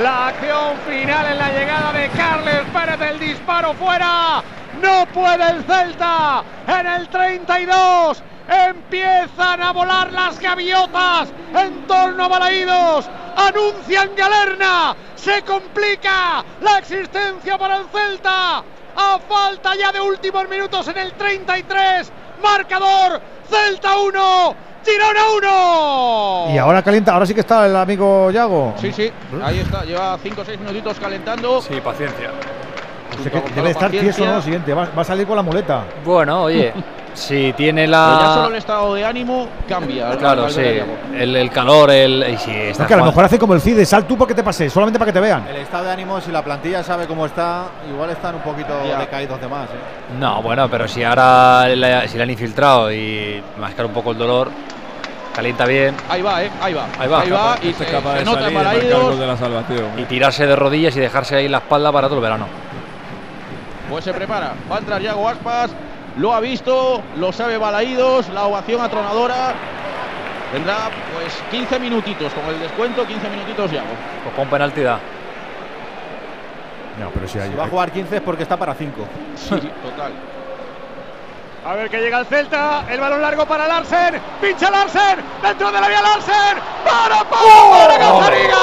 La 0.01 0.27
acción 0.27 0.77
final 0.87 1.25
en 1.25 1.37
la 1.39 1.49
llegada 1.49 1.91
de 1.91 2.07
Carles 2.09 2.61
Pérez, 2.71 3.01
el 3.01 3.19
disparo 3.19 3.73
fuera. 3.73 4.43
No 4.79 5.07
puede 5.07 5.49
el 5.49 5.63
Celta. 5.63 6.43
En 6.67 6.85
el 6.85 7.09
32 7.09 8.21
empiezan 8.47 9.63
a 9.63 9.71
volar 9.71 10.13
las 10.13 10.39
gaviotas 10.39 11.29
en 11.51 11.87
torno 11.87 12.25
a 12.25 12.27
Balaídos. 12.27 13.09
Anuncian 13.37 14.11
Galerna. 14.15 14.95
Se 15.15 15.41
complica 15.41 16.45
la 16.61 16.77
existencia 16.77 17.57
para 17.57 17.77
el 17.77 17.87
Celta. 17.87 18.57
A 18.95 19.19
falta 19.27 19.75
ya 19.75 19.91
de 19.91 19.99
últimos 19.99 20.47
minutos 20.47 20.87
en 20.89 20.97
el 20.99 21.13
33. 21.13 22.11
Marcador 22.43 23.19
Celta 23.49 23.97
1, 23.97 24.55
Girona 24.87 25.21
1. 26.47 26.53
Y 26.55 26.57
ahora 26.57 26.81
calienta, 26.81 27.13
ahora 27.13 27.25
sí 27.25 27.33
que 27.33 27.41
está 27.41 27.65
el 27.65 27.75
amigo 27.75 28.31
Yago. 28.31 28.73
Sí, 28.79 28.91
sí, 28.93 29.11
ahí 29.43 29.59
está, 29.59 29.83
lleva 29.83 30.17
5 30.21 30.41
o 30.41 30.45
6 30.45 30.59
minutitos 30.59 30.97
calentando. 30.99 31.61
Sí, 31.61 31.79
paciencia. 31.83 32.31
No 33.17 33.23
sé 33.23 33.31
qué, 33.31 33.43
debe 33.55 33.69
estar 33.71 33.89
tieso, 33.91 34.25
¿no? 34.25 34.35
Lo 34.35 34.41
siguiente, 34.41 34.73
va, 34.73 34.87
va 34.95 35.01
a 35.01 35.05
salir 35.05 35.25
con 35.25 35.35
la 35.35 35.41
muleta. 35.41 35.83
Bueno, 36.05 36.43
oye, 36.43 36.71
si 37.13 37.51
tiene 37.53 37.83
Pero 37.87 38.19
ya 38.19 38.33
solo 38.33 38.45
el 38.47 38.51
la. 38.53 38.57
estado 38.59 38.93
de 38.93 39.05
ánimo 39.05 39.47
cambia. 39.67 40.11
Claro, 40.17 40.49
sí. 40.49 40.61
El, 41.15 41.35
el 41.35 41.49
calor, 41.49 41.89
el. 41.89 42.23
Y 42.33 42.37
si 42.37 42.51
está 42.51 42.83
No, 42.83 42.87
que 42.87 42.93
a 42.93 42.97
lo 42.97 43.05
mejor 43.05 43.25
hace 43.25 43.39
como 43.39 43.53
el 43.55 43.61
CIDE, 43.61 43.85
sal 43.85 44.05
tú 44.05 44.15
porque 44.17 44.35
te 44.35 44.43
pasé, 44.43 44.69
solamente 44.69 44.99
para 44.99 45.09
que 45.09 45.13
te 45.13 45.19
vean. 45.21 45.47
El 45.47 45.55
estado 45.57 45.85
de 45.85 45.91
ánimo, 45.91 46.21
si 46.21 46.31
la 46.31 46.43
plantilla 46.43 46.83
sabe 46.83 47.07
cómo 47.07 47.25
está, 47.25 47.63
igual 47.89 48.09
están 48.11 48.35
un 48.35 48.41
poquito 48.41 48.73
Ya. 48.87 48.99
decaídos 48.99 49.41
de 49.41 49.47
más. 49.47 49.67
¿eh? 49.69 49.73
No, 50.19 50.41
bueno, 50.43 50.69
pero 50.69 50.87
si 50.87 51.03
ahora 51.03 51.67
le, 51.69 52.07
si 52.07 52.17
le 52.17 52.23
han 52.23 52.29
infiltrado 52.29 52.91
y 52.91 53.41
mascar 53.57 53.85
un 53.87 53.93
poco 53.93 54.11
el 54.11 54.17
dolor, 54.17 54.51
calienta 55.37 55.65
bien. 55.67 55.95
Ahí 56.09 56.23
va, 56.23 56.43
eh, 56.43 56.49
ahí 56.59 56.73
va. 56.73 56.87
Ahí 56.97 57.07
va. 57.07 57.21
Ahí 57.21 57.29
va 57.29 57.57
y 57.61 57.69
Este 57.69 57.83
se, 57.83 57.89
es 57.91 57.95
capaz 57.95 58.13
se 58.13 58.19
de 58.19 58.25
nota 58.25 58.41
salir 58.41 58.47
en 58.47 58.51
y 58.51 58.55
marcar 58.55 58.73
el 58.73 58.81
Balaídos. 58.81 59.03
gol 59.03 59.19
de 59.19 59.27
la 59.27 59.37
salvación. 59.37 59.85
Y 59.99 60.05
tirarse 60.05 60.47
de 60.47 60.55
rodillas 60.55 60.97
y 60.97 60.99
dejarse 60.99 61.35
ahí 61.35 61.47
la 61.47 61.59
espalda 61.59 61.91
para 61.91 62.07
todo 62.07 62.17
el 62.17 62.23
verano. 62.23 62.47
Pues 63.87 64.03
se 64.03 64.13
prepara. 64.15 64.53
Va 64.69 64.77
a 64.77 64.79
entrar 64.79 64.99
Yago 64.99 65.29
Aspas. 65.29 65.69
Lo 66.17 66.33
ha 66.33 66.39
visto, 66.39 67.03
lo 67.17 67.31
sabe 67.31 67.59
Balaídos. 67.59 68.29
La 68.29 68.45
ovación 68.45 68.81
atronadora. 68.81 69.53
Tendrá 70.51 70.89
pues 71.13 71.35
15 71.51 71.79
minutitos 71.81 72.33
con 72.33 72.45
el 72.51 72.59
descuento, 72.59 73.05
15 73.05 73.29
minutitos 73.29 73.69
Yago. 73.71 73.93
Pues 74.23 74.35
con 74.35 74.47
penalti 74.47 74.81
da. 74.81 74.99
No, 76.99 77.11
pero 77.13 77.27
si 77.27 77.37
hay. 77.37 77.49
Si 77.51 77.55
va 77.55 77.65
a 77.65 77.69
jugar 77.69 77.91
15 77.91 78.15
es 78.15 78.21
porque 78.23 78.41
está 78.41 78.57
para 78.57 78.73
5. 78.73 79.07
Sí, 79.35 79.49
total. 79.83 80.13
A 81.67 81.75
ver 81.75 81.89
que 81.89 81.99
llega 81.99 82.19
el 82.19 82.25
Celta, 82.25 82.85
el 82.89 82.97
balón 82.97 83.21
largo 83.21 83.45
para 83.45 83.67
Larsen, 83.67 84.21
pincha 84.39 84.71
Larsen, 84.71 85.19
dentro 85.41 85.69
de 85.69 85.81
la 85.81 85.89
vía 85.89 86.01
Larsen, 86.01 86.63
para, 86.85 87.25
para, 87.25 87.69
para 87.71 87.97
Gazzaniga. 87.97 88.57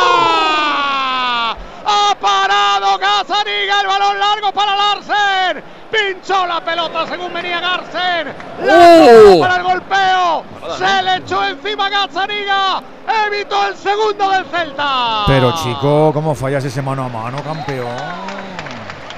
Ha 1.84 2.14
parado 2.18 2.98
Gazzaniga, 2.98 3.80
el 3.82 3.86
balón 3.88 4.18
largo 4.18 4.52
para 4.52 4.74
Larsen, 4.74 5.62
pinchó 5.90 6.46
la 6.46 6.64
pelota 6.64 7.06
según 7.06 7.34
venía 7.34 7.60
Garsen, 7.60 8.34
¡Oh! 8.62 9.38
para 9.38 9.56
el 9.56 9.62
golpeo, 9.64 10.44
se 10.78 11.02
le 11.02 11.16
echó 11.16 11.44
encima 11.44 11.90
Gazzaniga, 11.90 12.82
evitó 13.26 13.66
el 13.66 13.76
segundo 13.76 14.30
del 14.30 14.46
Celta. 14.46 15.24
Pero 15.26 15.52
chico, 15.62 16.10
¿cómo 16.14 16.34
fallas 16.34 16.64
ese 16.64 16.80
mano 16.80 17.04
a 17.04 17.08
mano, 17.10 17.42
campeón? 17.42 18.53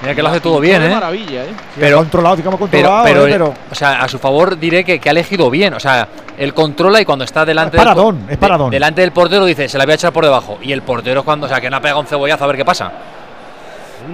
Mira 0.07 0.15
que 0.15 0.21
lo 0.23 0.29
hace 0.29 0.39
todo 0.39 0.61
bien, 0.61 0.81
¿eh? 0.81 0.89
maravilla, 0.89 1.43
¿eh? 1.43 1.49
Pero 1.77 1.97
controlado, 1.97 2.37
digamos 2.37 2.57
controlado, 2.57 3.03
pero, 3.03 3.27
eh, 3.27 3.29
pero 3.29 3.53
o 3.69 3.75
sea, 3.75 4.01
a 4.01 4.07
su 4.07 4.17
favor 4.17 4.57
diré 4.57 4.85
que, 4.85 4.99
que 4.99 5.09
ha 5.09 5.11
elegido 5.11 5.49
bien. 5.49 5.73
O 5.73 5.81
sea, 5.81 6.07
él 6.37 6.53
controla 6.53 7.01
y 7.01 7.05
cuando 7.05 7.25
está 7.25 7.43
delante 7.43 7.75
Es 7.75 7.81
del, 7.83 7.87
paradón, 7.89 8.25
es 8.29 8.37
paradón. 8.37 8.71
delante 8.71 9.01
del 9.01 9.11
portero 9.11 9.43
dice, 9.43 9.67
se 9.67 9.77
la 9.77 9.83
voy 9.83 9.91
a 9.91 9.95
echar 9.95 10.13
por 10.13 10.23
debajo. 10.23 10.59
Y 10.61 10.71
el 10.71 10.81
portero 10.81 11.25
cuando, 11.25 11.47
o 11.47 11.49
sea, 11.49 11.59
que 11.59 11.69
no 11.69 11.75
ha 11.75 11.81
pegado 11.81 11.99
un 11.99 12.07
cebollazo 12.07 12.41
a 12.45 12.47
ver 12.47 12.55
qué 12.55 12.63
pasa. 12.63 12.89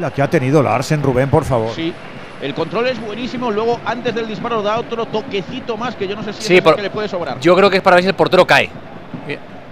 la 0.02 0.10
que 0.10 0.24
ha 0.24 0.28
tenido 0.28 0.64
Larsen, 0.64 1.04
Rubén, 1.04 1.30
por 1.30 1.46
favor. 1.46 1.70
Sí. 1.76 1.94
El 2.42 2.56
control 2.56 2.88
es 2.88 3.00
buenísimo. 3.00 3.52
Luego, 3.52 3.80
antes 3.86 4.16
del 4.16 4.28
disparo, 4.28 4.64
da 4.64 4.80
otro 4.80 5.06
toquecito 5.06 5.78
más 5.78 5.96
que 5.96 6.08
yo 6.08 6.16
no 6.16 6.24
sé 6.24 6.34
si 6.34 6.42
Sí, 6.42 6.58
es 6.58 6.64
que 6.64 6.82
le 6.82 6.90
puede 6.90 7.08
sobrar. 7.08 7.40
Yo 7.40 7.56
creo 7.56 7.70
que 7.70 7.78
es 7.78 7.84
para 7.84 7.98
ver 7.98 8.04
si 8.04 8.10
el 8.10 8.16
portero 8.16 8.48
cae. 8.48 8.72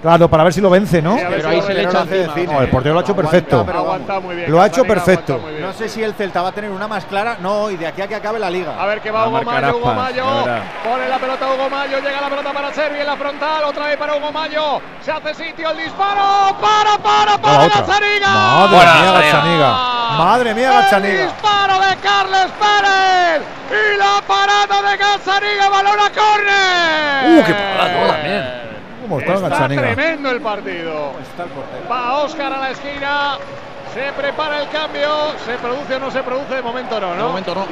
Claro, 0.01 0.27
para 0.27 0.43
ver 0.43 0.51
si 0.51 0.61
lo 0.61 0.69
vence, 0.71 0.99
¿no? 0.99 1.15
Sí, 1.15 1.23
Pero 1.29 1.49
ahí 1.49 1.61
se 1.61 1.73
le 1.75 1.83
echa 1.83 2.01
encima. 2.01 2.53
No, 2.53 2.61
el 2.61 2.69
portero 2.69 2.93
lo 2.95 2.99
ha 3.01 3.03
hecho 3.03 3.15
perfecto. 3.15 3.59
Aguanta 3.71 4.19
muy 4.19 4.35
bien. 4.35 4.51
Lo 4.51 4.59
ha 4.59 4.65
hecho 4.65 4.83
perfecto. 4.83 5.39
No 5.59 5.73
sé 5.73 5.87
si 5.89 6.01
el 6.03 6.15
Celta 6.15 6.41
va 6.41 6.49
a 6.49 6.51
tener 6.51 6.71
una 6.71 6.87
más 6.87 7.05
clara. 7.05 7.37
No, 7.39 7.69
y 7.69 7.77
de 7.77 7.85
aquí 7.85 8.01
a 8.01 8.07
que 8.07 8.15
acabe 8.15 8.39
la 8.39 8.49
liga. 8.49 8.73
A 8.81 8.85
ver 8.87 8.99
que 8.99 9.11
va 9.11 9.23
a 9.23 9.27
Hugo 9.27 9.43
Mayo, 9.43 9.77
Hugo 9.77 9.93
Mayo. 9.93 10.25
Pone 10.83 11.07
la 11.07 11.19
pelota 11.19 11.45
Hugo 11.53 11.69
Mayo, 11.69 11.99
llega 11.99 12.19
la 12.19 12.29
pelota 12.29 12.51
para 12.51 12.73
Servi 12.73 12.99
en 12.99 13.05
la 13.05 13.15
frontal, 13.15 13.63
otra 13.65 13.85
vez 13.87 13.97
para 13.97 14.15
Hugo 14.15 14.31
Mayo. 14.31 14.81
Se 15.01 15.11
hace 15.11 15.33
sitio 15.35 15.69
el 15.69 15.77
disparo. 15.77 16.57
Para, 16.59 16.97
para, 16.97 17.31
La 17.33 17.37
para. 17.37 17.67
Gazzaniga. 17.67 18.27
Madre 18.27 18.75
Buena, 18.75 18.93
mía, 18.95 19.11
Gazzaniga. 19.11 19.71
Madre 20.17 20.53
mía, 20.55 20.67
El 20.67 20.73
Gazzaniga. 20.81 21.23
disparo 21.25 21.73
de 21.79 21.95
Carles 21.97 22.47
Pérez 22.59 23.41
y 23.69 23.97
la 23.99 24.21
parada 24.27 24.89
de 24.89 24.97
Gazzaniga, 24.97 25.69
balón 25.69 25.99
a 25.99 26.09
córner. 26.09 27.39
Uh, 27.39 27.45
qué 27.45 27.53
parada 27.53 28.07
también. 28.07 28.70
¿Cómo 29.11 29.19
está 29.19 29.33
Está 29.33 29.67
tremendo 29.67 30.31
el 30.31 30.39
partido. 30.39 31.11
Va 31.91 32.19
Oscar 32.19 32.53
a 32.53 32.59
la 32.59 32.71
esquina. 32.71 33.37
Se 33.93 34.13
prepara 34.13 34.61
el 34.61 34.69
cambio. 34.69 35.09
¿Se 35.45 35.55
produce 35.57 35.95
o 35.95 35.99
no 35.99 36.11
se 36.11 36.23
produce? 36.23 36.55
De 36.55 36.61
momento 36.61 36.97
no, 36.97 37.13
¿no? 37.15 37.23
De 37.23 37.29
momento 37.29 37.55
no. 37.55 37.65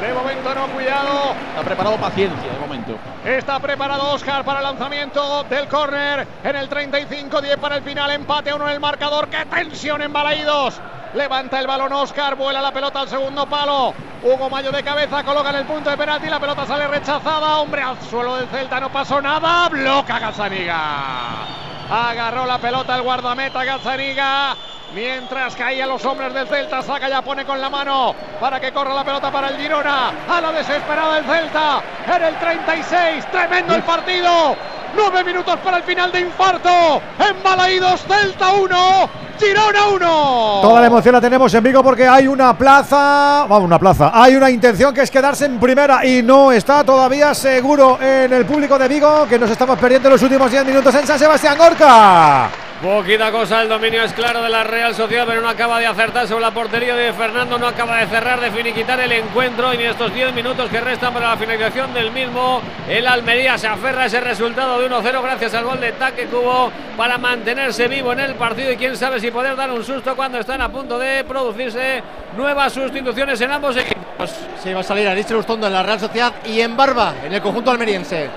De 0.00 0.14
momento 0.14 0.54
no, 0.54 0.66
cuidado. 0.68 1.34
Ha 1.58 1.62
preparado 1.62 1.96
paciencia 1.96 2.52
de 2.52 2.58
momento. 2.58 2.94
Está 3.22 3.60
preparado 3.60 4.14
Oscar 4.14 4.44
para 4.44 4.60
el 4.60 4.64
lanzamiento 4.64 5.44
del 5.44 5.68
córner 5.68 6.26
en 6.42 6.56
el 6.56 6.70
35-10 6.70 7.58
para 7.58 7.76
el 7.76 7.82
final. 7.82 8.10
Empate 8.10 8.50
a 8.50 8.56
uno 8.56 8.66
en 8.66 8.74
el 8.74 8.80
marcador. 8.80 9.28
¡Qué 9.28 9.44
tensión 9.44 10.00
en 10.00 10.10
Balaídos! 10.10 10.80
Levanta 11.14 11.58
el 11.58 11.66
balón 11.66 11.92
Oscar, 11.92 12.36
vuela 12.36 12.60
la 12.60 12.72
pelota 12.72 13.00
al 13.00 13.08
segundo 13.08 13.46
palo. 13.46 13.94
Hugo 14.22 14.50
Mayo 14.50 14.70
de 14.70 14.82
cabeza 14.82 15.24
coloca 15.24 15.50
en 15.50 15.56
el 15.56 15.64
punto 15.64 15.88
de 15.88 15.96
penalti. 15.96 16.28
La 16.28 16.40
pelota 16.40 16.66
sale 16.66 16.86
rechazada. 16.86 17.58
Hombre 17.58 17.82
al 17.82 18.00
suelo 18.02 18.36
del 18.36 18.48
Celta, 18.48 18.78
no 18.80 18.90
pasó 18.90 19.20
nada. 19.20 19.68
Bloca 19.68 20.18
Gazzaniga. 20.18 21.46
Agarró 21.90 22.44
la 22.44 22.58
pelota 22.58 22.96
el 22.96 23.02
guardameta 23.02 23.64
Gazzaniga. 23.64 24.56
Mientras 24.94 25.54
caían 25.54 25.90
los 25.90 26.04
hombres 26.06 26.32
del 26.32 26.46
Celta, 26.46 26.82
saca 26.82 27.08
ya 27.10 27.20
pone 27.20 27.44
con 27.44 27.60
la 27.60 27.68
mano 27.68 28.14
para 28.40 28.58
que 28.58 28.72
corra 28.72 28.94
la 28.94 29.04
pelota 29.04 29.30
para 29.30 29.48
el 29.48 29.58
Girona. 29.58 30.12
A 30.28 30.40
la 30.40 30.50
desesperada 30.50 31.16
del 31.16 31.24
Celta. 31.24 31.82
En 32.06 32.22
el 32.22 32.38
36, 32.38 33.30
tremendo 33.30 33.74
el 33.74 33.82
partido. 33.82 34.56
Nueve 34.96 35.24
minutos 35.24 35.56
para 35.62 35.76
el 35.76 35.82
final 35.82 36.10
de 36.10 36.20
infarto. 36.20 37.02
En 37.18 37.42
Balaídos, 37.42 38.00
Celta 38.08 38.52
1, 38.52 39.10
Girona 39.38 39.86
1. 39.88 40.60
Toda 40.62 40.80
la 40.80 40.86
emoción 40.86 41.12
la 41.12 41.20
tenemos 41.20 41.52
en 41.52 41.62
Vigo 41.62 41.82
porque 41.82 42.08
hay 42.08 42.26
una 42.26 42.56
plaza, 42.56 43.44
vamos, 43.46 43.64
una 43.64 43.78
plaza, 43.78 44.10
hay 44.14 44.36
una 44.36 44.48
intención 44.48 44.94
que 44.94 45.02
es 45.02 45.10
quedarse 45.10 45.44
en 45.44 45.60
primera 45.60 46.04
y 46.06 46.22
no 46.22 46.50
está 46.50 46.82
todavía 46.82 47.34
seguro 47.34 47.98
en 48.00 48.32
el 48.32 48.46
público 48.46 48.78
de 48.78 48.88
Vigo 48.88 49.26
que 49.28 49.38
nos 49.38 49.50
estamos 49.50 49.78
perdiendo 49.78 50.08
los 50.08 50.22
últimos 50.22 50.50
10 50.50 50.64
minutos 50.64 50.94
en 50.94 51.06
San 51.06 51.18
Sebastián 51.18 51.58
Gorka. 51.58 52.67
Poquita 52.82 53.32
cosa, 53.32 53.62
el 53.62 53.68
dominio 53.68 54.04
es 54.04 54.12
claro 54.12 54.40
de 54.40 54.48
la 54.48 54.62
Real 54.62 54.94
Sociedad, 54.94 55.24
pero 55.26 55.40
no 55.40 55.48
acaba 55.48 55.80
de 55.80 55.86
acertar 55.86 56.28
sobre 56.28 56.42
la 56.42 56.52
portería 56.52 56.94
de 56.94 57.12
Fernando, 57.12 57.58
no 57.58 57.66
acaba 57.66 57.96
de 57.98 58.06
cerrar, 58.06 58.40
de 58.40 58.52
finiquitar 58.52 59.00
el 59.00 59.10
encuentro 59.10 59.74
y 59.74 59.78
en 59.78 59.86
estos 59.86 60.14
10 60.14 60.32
minutos 60.32 60.70
que 60.70 60.80
restan 60.80 61.12
para 61.12 61.30
la 61.30 61.36
finalización 61.36 61.92
del 61.92 62.12
mismo, 62.12 62.62
el 62.88 63.08
Almería 63.08 63.58
se 63.58 63.66
aferra 63.66 64.02
a 64.02 64.06
ese 64.06 64.20
resultado 64.20 64.78
de 64.78 64.88
1-0 64.88 65.22
gracias 65.22 65.54
al 65.54 65.64
gol 65.64 65.80
de 65.80 65.90
Taque 65.90 66.26
Cubo 66.26 66.70
para 66.96 67.18
mantenerse 67.18 67.88
vivo 67.88 68.12
en 68.12 68.20
el 68.20 68.36
partido 68.36 68.70
y 68.70 68.76
quién 68.76 68.96
sabe 68.96 69.18
si 69.18 69.32
poder 69.32 69.56
dar 69.56 69.72
un 69.72 69.82
susto 69.82 70.14
cuando 70.14 70.38
están 70.38 70.60
a 70.60 70.68
punto 70.68 71.00
de 71.00 71.24
producirse 71.24 72.00
nuevas 72.36 72.72
sustituciones 72.72 73.40
en 73.40 73.50
ambos 73.50 73.76
equipos. 73.76 74.30
Sí, 74.62 74.72
va 74.72 74.80
a 74.80 74.84
salir 74.84 75.08
Aritz 75.08 75.32
Lustondo 75.32 75.66
en 75.66 75.72
la 75.72 75.82
Real 75.82 75.98
Sociedad 75.98 76.32
y 76.44 76.60
en 76.60 76.76
Barba 76.76 77.12
en 77.24 77.32
el 77.32 77.42
conjunto 77.42 77.72
almeriense. 77.72 78.28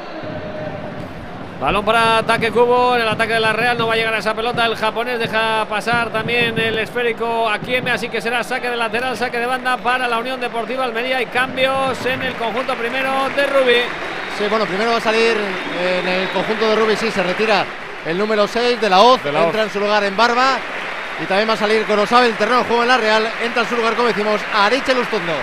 Balón 1.62 1.86
para 1.86 2.18
ataque 2.18 2.50
cubo, 2.50 2.96
en 2.96 3.04
el 3.04 3.08
ataque 3.08 3.34
de 3.34 3.40
la 3.40 3.54
Real 3.54 3.78
no 3.78 3.86
va 3.86 3.94
a 3.94 3.96
llegar 3.96 4.16
a 4.16 4.18
esa 4.18 4.34
pelota, 4.34 4.66
el 4.66 4.76
japonés 4.76 5.20
deja 5.20 5.64
pasar 5.70 6.10
también 6.10 6.58
el 6.58 6.80
esférico 6.80 7.48
a 7.48 7.60
Kieme, 7.60 7.92
así 7.92 8.10
que 8.10 8.20
será 8.20 8.44
saque 8.44 8.68
de 8.68 8.76
lateral, 8.76 9.16
saque 9.16 9.38
de 9.38 9.46
banda 9.46 9.78
para 9.78 10.08
la 10.08 10.18
Unión 10.18 10.42
Deportiva 10.42 10.86
Almería 10.86 11.22
y 11.22 11.28
cambios 11.28 12.04
en 12.04 12.24
el 12.24 12.34
conjunto 12.34 12.74
primero 12.74 13.30
de 13.36 13.46
Rubí. 13.46 13.82
Sí, 14.40 14.46
bueno, 14.50 14.66
primero 14.66 14.90
va 14.90 14.98
a 14.98 15.02
salir 15.02 15.38
en 15.80 16.08
el 16.08 16.30
conjunto 16.30 16.68
de 16.68 16.76
Rubí, 16.78 16.96
sí, 16.96 17.12
se 17.12 17.22
retira 17.22 17.64
el 18.08 18.18
número 18.18 18.48
6 18.48 18.82
de 18.82 18.90
la 18.90 19.02
Oz, 19.02 19.24
De 19.24 19.32
la 19.32 19.44
entra 19.44 19.62
en 19.62 19.70
su 19.70 19.80
lugar 19.80 20.04
en 20.04 20.18
Barba 20.18 20.58
y 21.22 21.26
también 21.28 21.48
va 21.48 21.54
a 21.54 21.58
salir 21.58 21.86
Gorosabe, 21.86 22.26
el 22.26 22.38
terreno 22.38 22.64
juego 22.64 22.82
en 22.82 22.88
la 22.88 22.98
Real, 22.98 23.30
entra 23.44 23.62
en 23.62 23.70
su 23.70 23.76
lugar, 23.76 23.94
como 23.94 24.08
decimos, 24.08 24.42
Ariche 24.52 24.96
Lustondo. 24.96 25.34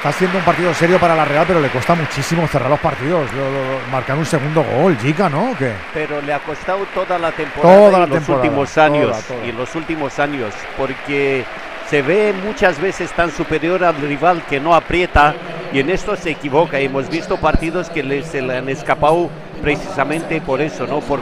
Está 0.00 0.12
siendo 0.12 0.38
un 0.38 0.44
partido 0.44 0.72
serio 0.72 0.98
para 0.98 1.14
la 1.14 1.26
Real, 1.26 1.44
pero 1.46 1.60
le 1.60 1.68
cuesta 1.68 1.94
muchísimo 1.94 2.46
cerrar 2.48 2.70
los 2.70 2.80
partidos. 2.80 3.30
Lo- 3.34 3.50
lo- 3.50 3.86
marcar 3.92 4.16
un 4.16 4.24
segundo 4.24 4.62
gol, 4.62 4.96
Gica, 4.96 5.28
¿no? 5.28 5.50
¿O 5.50 5.56
qué? 5.58 5.72
Pero 5.92 6.22
le 6.22 6.32
ha 6.32 6.38
costado 6.38 6.86
toda 6.94 7.18
la 7.18 7.30
temporada 7.32 7.74
Toda 7.76 7.88
y 7.88 7.92
la 7.92 7.98
los 8.06 8.10
temporada, 8.10 8.42
últimos 8.44 8.78
años 8.78 9.10
toda, 9.10 9.20
toda. 9.40 9.46
y 9.46 9.52
los 9.52 9.74
últimos 9.74 10.18
años 10.18 10.54
porque 10.78 11.44
se 11.90 12.00
ve 12.00 12.32
muchas 12.46 12.80
veces 12.80 13.12
tan 13.12 13.30
superior 13.30 13.84
al 13.84 13.96
rival 13.96 14.42
que 14.48 14.58
no 14.58 14.74
aprieta 14.74 15.34
y 15.70 15.80
en 15.80 15.90
esto 15.90 16.16
se 16.16 16.30
equivoca. 16.30 16.78
Hemos 16.78 17.10
visto 17.10 17.36
partidos 17.36 17.90
que 17.90 18.02
le, 18.02 18.22
se 18.22 18.40
le 18.40 18.56
han 18.56 18.70
escapado 18.70 19.28
precisamente 19.60 20.40
por 20.40 20.62
eso, 20.62 20.86
¿no? 20.86 21.00
Por 21.00 21.18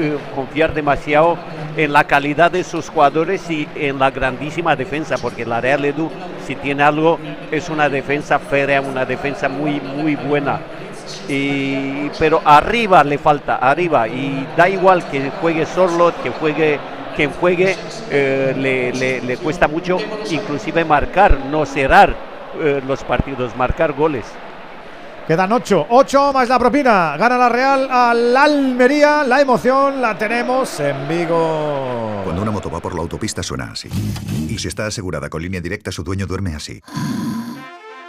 eh, 0.00 0.16
confiar 0.34 0.72
demasiado 0.72 1.36
en 1.76 1.92
la 1.92 2.04
calidad 2.04 2.50
de 2.50 2.64
sus 2.64 2.88
jugadores 2.88 3.48
y 3.50 3.68
en 3.74 3.98
la 3.98 4.10
grandísima 4.10 4.76
defensa, 4.76 5.18
porque 5.18 5.46
la 5.46 5.60
Real 5.60 5.84
Edu, 5.84 6.10
si 6.46 6.54
tiene 6.56 6.82
algo, 6.82 7.18
es 7.50 7.68
una 7.68 7.88
defensa 7.88 8.38
férrea, 8.38 8.80
una 8.80 9.04
defensa 9.04 9.48
muy, 9.48 9.80
muy 9.80 10.16
buena. 10.16 10.60
Y, 11.28 12.10
pero 12.18 12.42
arriba 12.44 13.04
le 13.04 13.18
falta, 13.18 13.56
arriba, 13.56 14.08
y 14.08 14.46
da 14.56 14.68
igual 14.68 15.04
que 15.08 15.30
juegue 15.40 15.66
Sorlot, 15.66 16.20
que 16.22 16.30
juegue 16.30 16.78
quien 17.16 17.30
juegue, 17.32 17.76
eh, 18.10 18.54
le, 18.56 19.20
le- 19.20 19.36
cuesta 19.38 19.68
mucho, 19.68 19.98
inclusive 20.30 20.84
marcar, 20.84 21.38
no 21.50 21.64
cerrar 21.66 22.14
eh, 22.60 22.80
los 22.86 23.04
partidos, 23.04 23.54
marcar 23.56 23.92
goles. 23.92 24.24
Quedan 25.26 25.52
8, 25.52 25.86
8 25.88 26.32
más 26.32 26.48
la 26.48 26.58
propina. 26.58 27.16
Gana 27.16 27.38
la 27.38 27.48
Real 27.48 27.88
al 27.90 28.36
Almería. 28.36 29.22
La 29.22 29.40
emoción 29.40 30.02
la 30.02 30.18
tenemos 30.18 30.80
en 30.80 31.08
Vigo. 31.08 32.22
Cuando 32.24 32.42
una 32.42 32.50
moto 32.50 32.68
va 32.70 32.80
por 32.80 32.94
la 32.94 33.02
autopista 33.02 33.42
suena 33.42 33.70
así. 33.70 33.88
Y 34.48 34.58
si 34.58 34.66
está 34.66 34.86
asegurada 34.86 35.30
con 35.30 35.40
línea 35.40 35.60
directa, 35.60 35.92
su 35.92 36.02
dueño 36.02 36.26
duerme 36.26 36.56
así. 36.56 36.82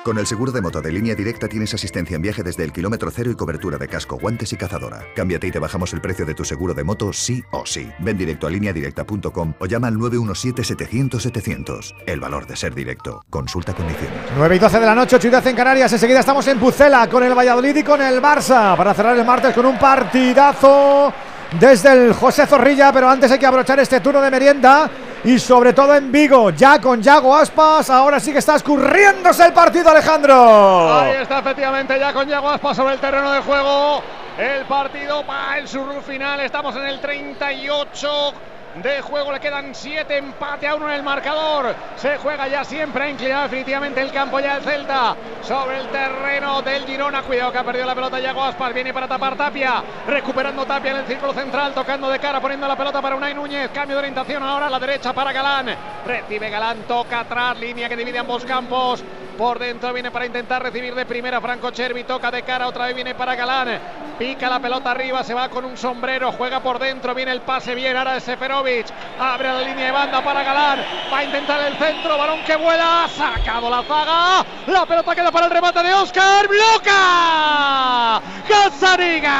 Con 0.04 0.18
el 0.18 0.28
seguro 0.28 0.52
de 0.52 0.62
moto 0.62 0.82
de 0.82 0.92
línea 0.92 1.16
directa 1.16 1.48
tienes 1.48 1.74
asistencia 1.74 2.18
en 2.18 2.22
viaje 2.22 2.44
desde 2.44 2.66
el 2.66 2.74
kilómetro 2.74 3.10
cero 3.10 3.32
y 3.32 3.36
cobertura 3.36 3.78
de 3.78 3.88
casco, 3.88 4.18
guantes 4.18 4.52
y 4.52 4.58
cazadora. 4.58 5.06
Cámbiate 5.16 5.48
y 5.48 5.52
te 5.52 5.60
bajamos 5.60 5.94
el 5.94 6.02
precio 6.02 6.26
de 6.26 6.34
tu 6.34 6.44
seguro 6.44 6.74
de 6.74 6.84
moto 6.84 7.14
sí 7.14 7.42
o 7.52 7.66
sí. 7.66 7.90
Ven 8.00 8.18
directo 8.18 8.46
a 8.46 8.50
lineadirecta.com 8.50 9.54
o 9.58 9.66
llama 9.66 9.88
al 9.88 9.96
917-700-700. 9.96 11.96
El 12.06 12.20
valor 12.20 12.46
de 12.46 12.58
ser 12.58 12.76
directo. 12.76 13.24
Consulta 13.30 13.74
condiciones. 13.74 14.20
9 14.36 14.58
y 14.58 14.60
12 14.60 14.78
de 14.78 14.86
la 14.86 14.94
noche, 14.94 15.16
8 15.16 15.28
y 15.28 15.30
10 15.30 15.46
en 15.46 15.56
Canarias. 15.56 15.94
Enseguida 15.94 16.20
estamos 16.20 16.46
en 16.48 16.60
Pucela 16.60 17.08
con 17.08 17.24
el 17.24 17.34
Valladolid 17.34 17.78
y 17.78 17.84
con 17.84 18.02
el 18.02 18.22
Barça 18.22 18.76
para 18.76 18.94
cerrar 18.94 19.18
el 19.18 19.26
martes 19.26 19.56
con 19.56 19.66
un 19.66 19.80
partidazo 19.80 21.14
desde 21.58 21.94
el 21.94 22.12
José 22.12 22.46
Zorrilla. 22.46 22.92
Pero 22.92 23.10
antes 23.10 23.32
hay 23.32 23.40
que 23.40 23.46
abrochar 23.46 23.80
este 23.80 24.02
turno 24.02 24.22
de 24.22 24.30
merienda 24.30 24.92
y 25.24 25.40
sobre 25.40 25.74
todo 25.74 25.96
en 25.96 26.12
Vigo, 26.12 26.50
ya 26.50 26.80
con 26.80 27.02
Yago 27.02 27.36
Aspas. 27.36 27.90
Ahora 27.90 28.20
sí 28.20 28.32
que 28.34 28.40
está 28.40 28.56
escurriéndose 28.56 29.46
el 29.46 29.54
partido, 29.54 29.90
Alejandro. 29.90 30.94
Ahí 30.94 31.22
está 31.22 31.40
efectivamente 31.40 31.98
ya 31.98 32.12
con 32.12 32.28
Yago 32.28 32.50
Aspas 32.50 32.76
sobre 32.76 32.96
el 32.96 33.00
terreno 33.00 33.32
de 33.32 33.42
juego. 33.42 34.04
El 34.38 34.66
partido 34.66 35.24
va 35.26 35.58
en 35.60 35.68
su 35.68 35.80
final. 36.06 36.40
Estamos 36.42 36.76
en 36.76 36.86
el 36.86 37.00
38. 37.00 38.34
De 38.76 39.02
juego. 39.02 39.32
Le 39.32 39.40
quedan 39.40 39.74
7, 39.74 40.18
empate 40.18 40.68
a 40.68 40.76
1 40.76 40.90
en 40.90 40.96
el 40.96 41.04
marcador. 41.04 41.76
Se 41.96 42.18
juega 42.18 42.48
ya 42.48 42.64
siempre, 42.64 43.04
ha 43.04 43.10
inclinado 43.10 43.44
definitivamente 43.44 44.02
el 44.02 44.12
campo 44.12 44.40
ya 44.40 44.58
el 44.58 44.64
Celta 44.64 45.16
sobre 45.42 45.80
el 45.80 45.88
terreno 45.88 46.62
del 46.62 46.86
Girona. 46.86 47.22
Cuidado 47.24 47.52
que 47.52 47.58
ha 47.58 47.64
perdido 47.64 47.86
la 47.86 47.96
pelota 47.96 48.20
Yago 48.20 48.44
Aspas. 48.44 48.74
Viene 48.74 48.94
para 48.94 49.08
tapar 49.08 49.36
Tapia. 49.36 49.84
Recuperando 50.08 50.66
Tapia 50.66 50.92
en 50.92 50.98
el 50.98 51.06
círculo 51.06 51.34
central, 51.34 51.74
tocando 51.74 52.10
de 52.10 52.20
cara, 52.20 52.40
poniendo 52.40 52.68
la 52.68 52.76
pelota 52.76 53.02
para 53.02 53.16
Unai 53.16 53.34
Núñez. 53.34 53.70
Cambio 53.72 53.96
de 53.96 54.00
orientación 54.00 54.44
ahora 54.44 54.68
a 54.68 54.70
la 54.70 54.80
derecha 54.80 55.14
para 55.14 55.32
Galán. 55.32 55.76
Recibe 56.06 56.50
Galán, 56.50 56.84
toca 56.88 57.22
atrás, 57.22 57.58
línea 57.60 57.90
que 57.90 57.96
divide 57.96 58.20
ambos 58.20 58.46
campos. 58.46 59.04
Por 59.38 59.60
dentro 59.60 59.92
viene 59.94 60.12
para 60.12 60.26
intentar 60.26 60.62
recibir 60.62 60.94
de 60.94 61.06
primera 61.06 61.42
Franco 61.42 61.72
Chervi. 61.72 62.04
Toca 62.04 62.30
de 62.30 62.44
cara, 62.44 62.68
otra 62.68 62.86
vez 62.86 62.96
viene 62.96 63.16
para 63.16 63.36
Galán. 63.36 63.80
Pica 64.18 64.48
la 64.50 64.60
pelota 64.60 64.92
arriba, 64.92 65.24
se 65.24 65.34
va 65.34 65.50
con 65.50 65.66
un 65.66 65.76
sombrero. 65.76 66.32
Juega 66.34 66.60
por 66.60 66.78
dentro, 66.78 67.16
viene 67.16 67.32
el 67.32 67.42
pase 67.42 67.74
bien. 67.74 67.98
Ahora 67.98 68.14
de 68.14 68.22
Seferovic. 68.22 68.86
Abre 69.20 69.52
la 69.52 69.62
línea 69.62 69.88
de 69.88 69.92
banda 69.92 70.24
para 70.24 70.44
Galán. 70.44 70.86
Va 71.12 71.18
a 71.18 71.24
intentar 71.24 71.62
el 71.62 71.76
centro. 71.78 72.18
Balón 72.18 72.44
que 72.46 72.56
vuela. 72.56 73.08
Sacado 73.10 73.70
la 73.70 73.84
zaga. 73.84 74.46
La 74.68 74.86
pelota 74.86 75.16
queda 75.16 75.32
para 75.32 75.48
el 75.48 75.52
remate 75.52 75.82
de 75.82 75.94
Oscar. 75.94 76.48
¡Bloca! 76.48 78.22
¡Gazzaniga! 78.48 79.32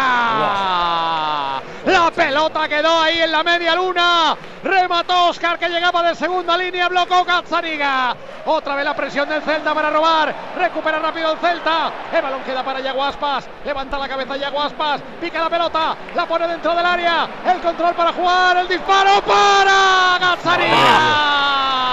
La 1.86 2.12
pelota 2.12 2.68
quedó 2.68 3.02
ahí 3.02 3.20
en 3.20 3.32
la 3.32 3.44
media 3.44 3.76
luna. 3.76 4.36
Remató 4.64 5.28
Oscar 5.28 5.60
que 5.60 5.70
llegaba 5.70 6.02
de 6.04 6.16
segunda 6.16 6.58
línea. 6.58 6.88
Blocó 6.88 7.24
Gazzaniga. 7.26 8.16
Otra 8.46 8.76
vez 8.76 8.86
la 8.86 8.96
presión 8.96 9.30
del 9.30 9.42
Celta 9.42 9.74
para 9.84 9.98
robar. 9.98 10.34
Recupera 10.58 11.00
rápido 11.00 11.34
el 11.34 11.38
Celta. 11.40 11.92
El 12.14 12.22
balón 12.22 12.42
queda 12.44 12.64
para 12.64 12.80
Yaguaspas. 12.80 13.50
Levanta 13.66 13.98
la 13.98 14.08
cabeza 14.08 14.38
Yaguaspas. 14.38 15.02
Pica 15.20 15.42
la 15.42 15.50
pelota. 15.50 15.98
La 16.16 16.26
pone 16.26 16.48
dentro 16.48 16.74
del 16.74 16.86
área. 16.86 17.28
El 17.46 17.60
control 17.60 17.94
para 17.94 18.14
jugar. 18.14 18.56
El 18.58 18.70
disparo 18.70 19.22
para 19.22 20.18
Gazzaniga. 20.22 20.78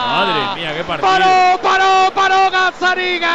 Madre 0.06 0.54
mía, 0.54 0.72
qué 0.76 0.84
partido. 0.84 1.10
Paró, 1.10 1.58
paró, 1.60 2.12
paró 2.14 2.50
Gazzaniga. 2.50 3.30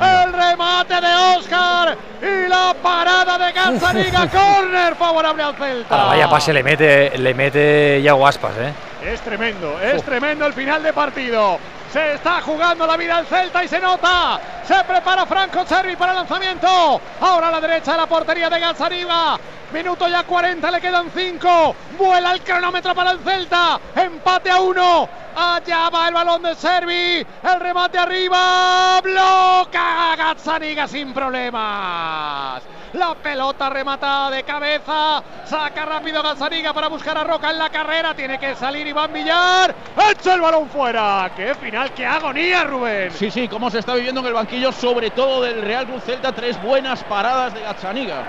El 0.00 0.32
remate 0.32 1.00
de 1.00 1.14
Oscar 1.36 1.98
y 2.22 2.48
la 2.48 2.74
parada 2.82 3.36
de 3.36 3.52
Gazzaniga. 3.52 4.26
Corner 4.28 4.94
favorable 4.94 5.42
al 5.42 5.54
Celta. 5.54 6.02
Ah, 6.02 6.06
vaya 6.06 6.30
pase 6.30 6.54
le 6.54 6.62
mete, 6.62 7.18
le 7.18 7.34
mete 7.34 8.00
Yago 8.00 8.26
Aspas, 8.26 8.56
¿eh? 8.58 8.72
Es 9.04 9.20
tremendo, 9.20 9.78
es 9.80 10.02
tremendo 10.02 10.46
el 10.46 10.54
final 10.54 10.82
de 10.82 10.94
partido. 10.94 11.58
Se 11.92 12.14
está 12.14 12.40
jugando 12.42 12.86
la 12.86 12.96
vida 12.96 13.20
el 13.20 13.26
Celta 13.26 13.64
y 13.64 13.68
se 13.68 13.80
nota. 13.80 14.40
Se 14.64 14.82
prepara 14.84 15.24
Franco 15.26 15.64
Cervi 15.64 15.96
para 15.96 16.12
el 16.12 16.18
lanzamiento. 16.18 17.00
Ahora 17.20 17.48
a 17.48 17.52
la 17.52 17.60
derecha 17.60 17.92
de 17.92 17.98
la 17.98 18.06
portería 18.06 18.50
de 18.50 18.60
Gazzaniga. 18.60 19.38
Minuto 19.72 20.08
ya 20.08 20.22
40, 20.22 20.70
le 20.70 20.80
quedan 20.80 21.10
5. 21.14 21.76
Vuela 21.98 22.32
el 22.32 22.40
cronómetro 22.42 22.94
para 22.94 23.12
el 23.12 23.20
Celta. 23.20 23.80
Empate 23.94 24.50
a 24.50 24.60
1. 24.60 25.08
Allá 25.36 25.90
va 25.90 26.08
el 26.08 26.14
balón 26.14 26.42
de 26.42 26.54
Servi. 26.54 27.26
El 27.42 27.60
remate 27.60 27.98
arriba. 27.98 29.00
Bloca 29.02 30.12
a 30.12 30.88
sin 30.88 31.12
problemas. 31.12 32.62
La 32.92 33.14
pelota 33.14 33.68
rematada 33.68 34.30
de 34.30 34.42
cabeza. 34.44 35.22
Saca 35.44 35.84
rápido 35.84 36.22
Gazzaniga 36.22 36.72
para 36.72 36.88
buscar 36.88 37.18
a 37.18 37.24
Roca 37.24 37.50
en 37.50 37.58
la 37.58 37.68
carrera. 37.68 38.14
Tiene 38.14 38.38
que 38.38 38.54
salir 38.54 38.86
Iván 38.86 39.12
Villar. 39.12 39.74
Echa 40.10 40.34
el 40.34 40.40
balón 40.40 40.70
fuera. 40.70 41.30
¡Qué 41.36 41.54
final! 41.56 41.75
¡Qué 41.94 42.06
agonía, 42.06 42.64
Rubén! 42.64 43.10
Sí, 43.10 43.30
sí, 43.30 43.48
cómo 43.48 43.70
se 43.70 43.80
está 43.80 43.94
viviendo 43.94 44.22
en 44.22 44.28
el 44.28 44.32
banquillo, 44.32 44.72
sobre 44.72 45.10
todo 45.10 45.42
del 45.42 45.60
Real 45.60 45.86
Cruz 45.86 46.04
Celta. 46.04 46.32
Tres 46.32 46.60
buenas 46.62 47.04
paradas 47.04 47.52
de 47.52 47.60
Gazzaniga. 47.60 48.24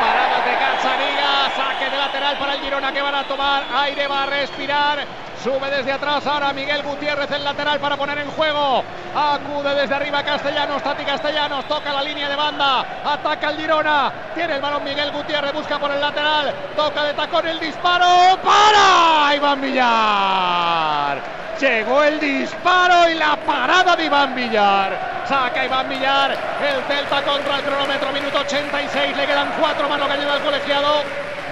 Paradas 0.00 0.44
de 0.44 0.50
Gazzaniga, 0.50 1.52
saque 1.56 1.88
de 1.88 1.96
lateral 1.96 2.36
para 2.38 2.54
el 2.54 2.60
Girona 2.60 2.92
que 2.92 3.00
van 3.00 3.14
a 3.14 3.24
tomar 3.28 3.62
aire, 3.72 4.08
va 4.08 4.24
a 4.24 4.26
respirar. 4.26 5.06
Sube 5.42 5.70
desde 5.70 5.90
atrás 5.90 6.24
ahora 6.24 6.52
Miguel 6.52 6.84
Gutiérrez 6.84 7.28
el 7.32 7.42
lateral 7.42 7.80
para 7.80 7.96
poner 7.96 8.16
en 8.18 8.30
juego. 8.30 8.84
Acude 9.12 9.74
desde 9.74 9.92
arriba 9.92 10.22
Castellanos, 10.22 10.80
Tati 10.84 11.04
Castellanos, 11.04 11.66
toca 11.66 11.92
la 11.92 12.04
línea 12.04 12.28
de 12.28 12.36
banda, 12.36 12.86
ataca 13.04 13.50
el 13.50 13.56
Girona. 13.56 14.12
Tiene 14.36 14.54
el 14.54 14.60
balón 14.60 14.84
Miguel 14.84 15.10
Gutiérrez, 15.10 15.52
busca 15.52 15.80
por 15.80 15.90
el 15.90 16.00
lateral, 16.00 16.54
toca 16.76 17.02
de 17.02 17.14
tacón 17.14 17.48
el 17.48 17.58
disparo. 17.58 18.38
¡Para! 18.40 19.34
Iván 19.34 19.60
Villar. 19.60 21.20
Llegó 21.58 22.04
el 22.04 22.20
disparo 22.20 23.10
y 23.10 23.14
la 23.14 23.34
parada 23.36 23.96
de 23.96 24.04
Iván 24.04 24.36
Villar. 24.36 25.24
Saca 25.28 25.64
Iván 25.64 25.88
Villar. 25.88 26.30
El 26.30 26.84
Celta 26.84 27.20
contra 27.22 27.56
el 27.56 27.62
cronómetro, 27.62 28.12
minuto 28.12 28.38
86. 28.38 29.16
Le 29.16 29.26
quedan 29.26 29.52
cuatro 29.58 29.88
manos 29.88 30.06
que 30.06 30.22
al 30.22 30.40
colegiado. 30.40 31.02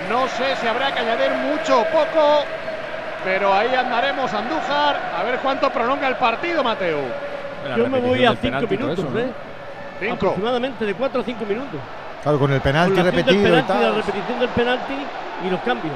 No 0.08 0.28
sé 0.28 0.54
si 0.60 0.68
habrá 0.68 0.92
que 0.92 1.00
añadir 1.00 1.32
mucho 1.32 1.80
o 1.80 1.84
poco. 1.86 2.44
Pero 3.24 3.52
ahí 3.52 3.74
andaremos 3.74 4.32
Andújar. 4.32 4.96
A 5.16 5.22
ver 5.22 5.38
cuánto 5.40 5.70
prolonga 5.70 6.08
el 6.08 6.16
partido, 6.16 6.62
Mateo. 6.62 7.00
Yo 7.76 7.88
me 7.88 8.00
voy 8.00 8.24
a 8.24 8.34
cinco 8.34 8.66
minutos, 8.68 8.98
eso, 8.98 9.10
¿no? 9.10 9.18
¿eh? 9.18 9.32
Cinco. 10.00 10.14
Aproximadamente 10.14 10.86
de 10.86 10.94
4 10.94 11.20
a 11.20 11.24
5 11.24 11.44
minutos. 11.44 11.80
Claro, 12.22 12.38
con 12.38 12.52
el 12.52 12.60
penalti 12.60 12.94
Con 12.94 13.04
la 13.04 13.10
acción 13.10 13.26
del 13.26 13.34
repetido 13.34 13.48
y 13.48 13.82
la 13.82 13.90
repetición 13.92 14.40
del 14.40 14.48
penalti 14.48 14.94
y 15.46 15.50
los 15.50 15.60
cambios. 15.60 15.94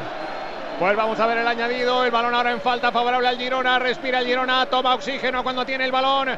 Pues 0.79 0.97
vamos 0.97 1.19
a 1.21 1.27
ver 1.27 1.39
el 1.39 1.49
añadido. 1.49 2.05
El 2.05 2.11
balón 2.11 2.35
ahora 2.35 2.53
en 2.53 2.61
falta 2.61 2.93
favorable 2.93 3.29
al 3.29 3.39
Girona. 3.39 3.79
Respira 3.79 4.19
el 4.19 4.27
Girona. 4.27 4.67
Toma 4.67 4.95
oxígeno 4.95 5.43
cuando 5.43 5.65
tiene 5.65 5.85
el 5.85 5.93
balón. 5.93 6.29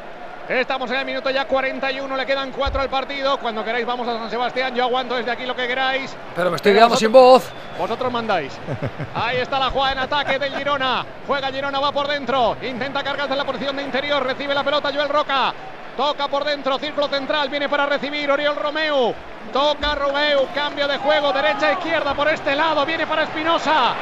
Estamos 0.49 0.89
en 0.91 0.97
el 0.97 1.05
minuto 1.05 1.29
ya 1.29 1.45
41. 1.45 2.15
Le 2.15 2.25
quedan 2.25 2.51
4 2.51 2.81
al 2.81 2.89
partido. 2.89 3.37
Cuando 3.37 3.65
queráis, 3.65 3.85
vamos 3.85 4.07
a 4.07 4.17
San 4.17 4.29
Sebastián. 4.29 4.73
Yo 4.73 4.83
aguanto 4.83 5.15
desde 5.15 5.29
aquí 5.29 5.45
lo 5.45 5.53
que 5.53 5.67
queráis. 5.67 6.15
Pero 6.35 6.49
me 6.49 6.55
estoy 6.55 6.73
quedando 6.73 6.95
sin 6.95 7.11
voz. 7.11 7.51
Vosotros 7.77 8.11
mandáis. 8.11 8.57
Ahí 9.13 9.37
está 9.37 9.59
la 9.59 9.69
jugada 9.69 9.91
en 9.91 9.99
ataque 9.99 10.39
del 10.39 10.55
Girona. 10.55 11.05
Juega 11.27 11.51
Girona, 11.51 11.81
va 11.81 11.91
por 11.91 12.07
dentro. 12.07 12.55
Intenta 12.61 13.03
cargarse 13.03 13.33
en 13.33 13.37
la 13.39 13.45
posición 13.45 13.75
de 13.75 13.83
interior. 13.83 14.23
Recibe 14.25 14.53
la 14.53 14.63
pelota 14.63 14.89
Joel 14.93 15.09
Roca. 15.09 15.53
Toca 15.97 16.27
por 16.27 16.45
dentro, 16.45 16.77
círculo 16.77 17.07
central, 17.07 17.49
viene 17.49 17.67
para 17.67 17.87
recibir 17.87 18.29
Oriol 18.29 18.55
Romeu. 18.55 19.15
Toca 19.51 19.95
Romeu, 19.95 20.47
cambio 20.53 20.87
de 20.87 20.99
juego, 20.99 21.33
derecha, 21.33 21.71
izquierda 21.71 22.13
por 22.13 22.27
este 22.27 22.55
lado, 22.55 22.85
viene 22.85 23.07
para 23.07 23.23
Espinosa. 23.23 23.95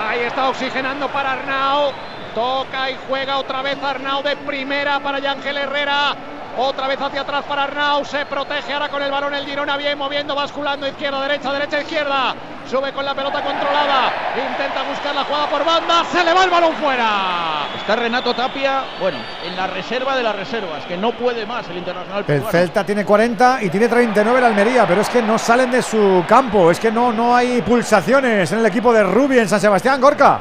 Ahí 0.00 0.20
está 0.20 0.48
oxigenando 0.48 1.08
para 1.08 1.32
Arnau. 1.32 1.92
Toca 2.34 2.90
y 2.90 2.96
juega 3.08 3.38
otra 3.38 3.62
vez 3.62 3.76
Arnau 3.82 4.22
de 4.22 4.36
primera 4.36 5.00
para 5.00 5.18
Yángel 5.18 5.56
Herrera. 5.56 6.14
Otra 6.56 6.86
vez 6.86 7.00
hacia 7.00 7.22
atrás 7.22 7.44
para 7.46 7.64
Arnau. 7.64 8.04
Se 8.04 8.24
protege 8.26 8.72
ahora 8.72 8.88
con 8.88 9.02
el 9.02 9.10
balón 9.10 9.34
el 9.34 9.44
Girona. 9.44 9.76
Bien 9.76 9.98
moviendo, 9.98 10.34
basculando 10.34 10.86
izquierda, 10.86 11.20
derecha, 11.20 11.52
derecha, 11.52 11.80
izquierda. 11.80 12.34
Sube 12.70 12.92
con 12.92 13.04
la 13.04 13.14
pelota 13.14 13.42
controlada. 13.42 14.12
Intenta 14.36 14.82
buscar 14.88 15.14
la 15.14 15.24
jugada 15.24 15.46
por 15.48 15.64
banda. 15.64 16.04
Se 16.10 16.24
le 16.24 16.32
va 16.32 16.44
el 16.44 16.50
balón 16.50 16.74
fuera. 16.76 17.66
Está 17.76 17.96
Renato 17.96 18.32
Tapia, 18.32 18.84
bueno, 19.00 19.18
en 19.44 19.56
la 19.56 19.66
reserva 19.66 20.16
de 20.16 20.22
las 20.22 20.36
reservas, 20.36 20.84
que 20.84 20.96
no 20.96 21.10
puede 21.12 21.44
más 21.44 21.68
el 21.68 21.78
internacional 21.78 22.24
El. 22.28 22.44
Celta 22.44 22.84
tiene 22.84 23.04
40 23.04 23.58
y 23.62 23.70
tiene 23.70 23.88
39 23.88 24.38
el 24.38 24.44
Almería, 24.44 24.86
pero 24.86 25.00
es 25.00 25.08
que 25.08 25.20
no 25.20 25.36
salen 25.36 25.70
de 25.70 25.82
su 25.82 26.24
campo, 26.28 26.70
es 26.70 26.78
que 26.78 26.92
no, 26.92 27.12
no 27.12 27.34
hay 27.34 27.60
pulsaciones 27.62 28.52
en 28.52 28.60
el 28.60 28.66
equipo 28.66 28.92
de 28.92 29.02
Rubi 29.02 29.38
en 29.38 29.48
San 29.48 29.60
Sebastián, 29.60 30.00
Gorka. 30.00 30.40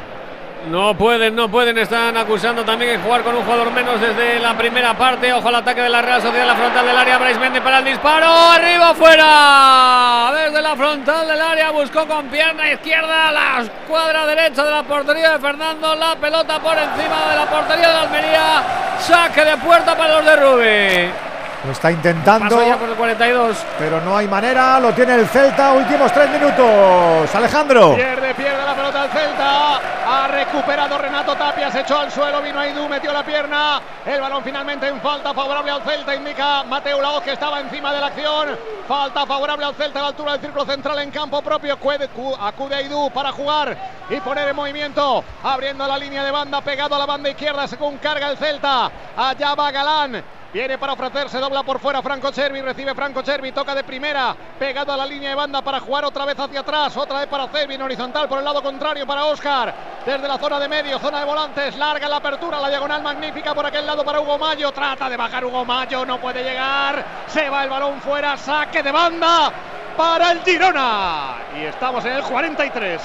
No 0.68 0.96
pueden, 0.96 1.36
no 1.36 1.50
pueden. 1.50 1.78
Están 1.78 2.16
acusando 2.18 2.64
también 2.64 2.92
de 2.92 2.98
jugar 3.00 3.24
con 3.24 3.36
un 3.36 3.44
jugador 3.44 3.72
menos 3.72 4.00
desde 4.00 4.40
la 4.40 4.56
primera 4.56 4.96
parte. 4.96 5.34
Ojo 5.34 5.48
al 5.48 5.56
ataque 5.56 5.82
de 5.82 5.90
la 5.90 6.02
Real 6.02 6.22
Sociedad, 6.22 6.46
la 6.46 6.56
frontal 6.56 6.86
del 6.86 6.98
área. 6.98 7.18
Bryce 7.18 7.40
Mendy 7.40 7.60
para 7.60 7.80
el 7.80 7.86
disparo. 7.86 8.28
Arriba, 8.28 8.94
fuera. 8.94 10.32
Desde 10.36 10.62
la 10.62 10.76
frontal 10.76 11.28
del 11.28 11.42
área 11.42 11.72
buscó 11.72 12.08
con 12.08 12.28
pierna 12.28 12.72
izquierda 12.72 13.32
la 13.32 13.62
escuadra 13.62 14.26
derecha 14.28 14.64
de 14.64 14.72
la 14.72 14.84
portería 14.84 15.32
de 15.32 15.40
Fernando. 15.40 15.96
La 15.96 16.16
pelota 16.16 16.60
por 16.60 16.78
encima 16.78 17.32
de 17.32 17.36
la 17.38 17.46
portería 17.50 17.88
de 17.88 17.94
la 17.94 18.02
Almería. 18.02 18.64
Saque 19.00 19.44
de 19.44 19.58
puerta 19.58 19.98
para 19.98 20.16
los 20.16 20.26
de 20.26 20.36
Rubí. 20.36 21.31
Lo 21.64 21.72
está 21.72 21.92
intentando, 21.92 22.50
Paso 22.56 22.66
ya 22.66 22.76
por 22.76 22.90
el 22.90 22.96
42. 22.96 23.58
pero 23.78 24.02
no 24.02 24.18
hay 24.18 24.28
manera, 24.28 24.80
lo 24.80 24.92
tiene 24.94 25.14
el 25.14 25.28
Celta, 25.28 25.74
últimos 25.74 26.12
tres 26.12 26.28
minutos. 26.32 27.36
Alejandro. 27.36 27.94
Pierde, 27.94 28.34
pierde 28.34 28.66
la 28.66 28.74
pelota 28.74 29.04
el 29.06 29.12
Celta. 29.12 29.80
Ha 30.08 30.28
recuperado 30.28 30.98
Renato 30.98 31.36
Tapia, 31.36 31.70
se 31.72 31.82
echó 31.82 32.00
al 32.00 32.12
suelo, 32.12 32.42
vino 32.42 32.60
Aidú, 32.60 32.90
metió 32.90 33.14
la 33.14 33.24
pierna. 33.24 33.80
El 34.04 34.20
balón 34.20 34.44
finalmente 34.44 34.88
en 34.88 35.00
falta 35.02 35.36
favorable 35.36 35.70
al 35.70 35.84
Celta, 35.84 36.16
indica 36.16 36.64
Mateo 36.64 37.00
Laoz 37.00 37.22
que 37.22 37.34
estaba 37.34 37.60
encima 37.60 37.94
de 37.94 38.00
la 38.02 38.08
acción. 38.08 38.58
Falta 38.88 39.28
favorable 39.28 39.64
al 39.64 39.76
Celta 39.76 40.00
a 40.00 40.02
la 40.02 40.08
altura 40.08 40.32
del 40.32 40.42
círculo 40.42 40.66
central 40.66 40.98
en 40.98 41.12
campo 41.12 41.44
propio. 41.44 41.74
Acude 41.74 42.76
Aidú 42.76 43.12
para 43.14 43.32
jugar 43.32 43.78
y 44.10 44.20
poner 44.22 44.50
en 44.50 44.56
movimiento. 44.56 45.24
Abriendo 45.44 45.86
la 45.86 46.00
línea 46.00 46.24
de 46.24 46.32
banda, 46.32 46.60
pegado 46.62 46.96
a 46.96 47.00
la 47.00 47.06
banda 47.06 47.30
izquierda 47.30 47.68
según 47.68 48.00
carga 48.00 48.32
el 48.32 48.38
Celta. 48.38 48.90
Allá 49.16 49.54
va 49.54 49.70
Galán. 49.70 50.24
Viene 50.54 50.78
para 50.78 50.94
ofrecerse, 50.94 51.40
dobla 51.40 51.64
por 51.64 51.80
fuera 51.80 52.02
Franco 52.02 52.30
Cervi, 52.34 52.62
recibe 52.62 52.94
Franco 52.94 53.24
Cervi, 53.24 53.54
toca 53.54 53.74
de 53.74 53.86
primera, 53.86 54.36
pegado 54.60 54.92
a 54.92 54.98
la 54.98 55.06
línea 55.06 55.30
de 55.30 55.36
banda 55.36 55.62
para 55.62 55.80
jugar 55.80 56.04
otra 56.04 56.26
vez 56.26 56.38
hacia 56.38 56.60
atrás, 56.60 56.98
otra 56.98 57.20
vez 57.20 57.28
para 57.28 57.48
Cervi 57.48 57.76
en 57.76 57.82
horizontal 57.82 58.28
por 58.28 58.40
el 58.40 58.44
lado 58.44 58.62
contrario 58.62 59.08
para 59.08 59.24
Oscar, 59.24 59.74
desde 60.06 60.28
la 60.28 60.38
zona 60.38 60.60
de 60.60 60.68
medio, 60.68 61.00
zona 61.00 61.20
de 61.20 61.26
volantes, 61.26 61.78
larga 61.78 62.10
la 62.10 62.18
apertura, 62.18 62.60
la 62.60 62.68
diagonal 62.68 63.02
magnífica 63.02 63.56
por 63.56 63.66
aquel 63.66 63.86
lado 63.86 64.04
para 64.04 64.20
Hugo 64.20 64.38
Mayo, 64.38 64.74
trata 64.74 65.10
de 65.10 65.16
bajar 65.16 65.46
Hugo 65.46 65.64
Mayo, 65.64 66.06
no 66.06 66.20
puede 66.20 66.44
llegar, 66.44 67.02
se 67.28 67.50
va 67.50 67.64
el 67.64 67.70
balón 67.70 68.02
fuera, 68.02 68.36
saque 68.36 68.84
de 68.84 68.92
banda 68.92 69.54
para 69.96 70.34
el 70.34 70.42
Girona 70.42 71.36
y 71.58 71.64
estamos 71.64 72.04
en 72.04 72.12
el 72.12 72.24
43. 72.24 73.02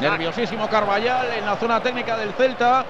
Nerviosísimo 0.00 0.68
Carballal 0.68 1.32
en 1.32 1.46
la 1.46 1.56
zona 1.56 1.80
técnica 1.80 2.16
del 2.18 2.34
Celta. 2.34 2.84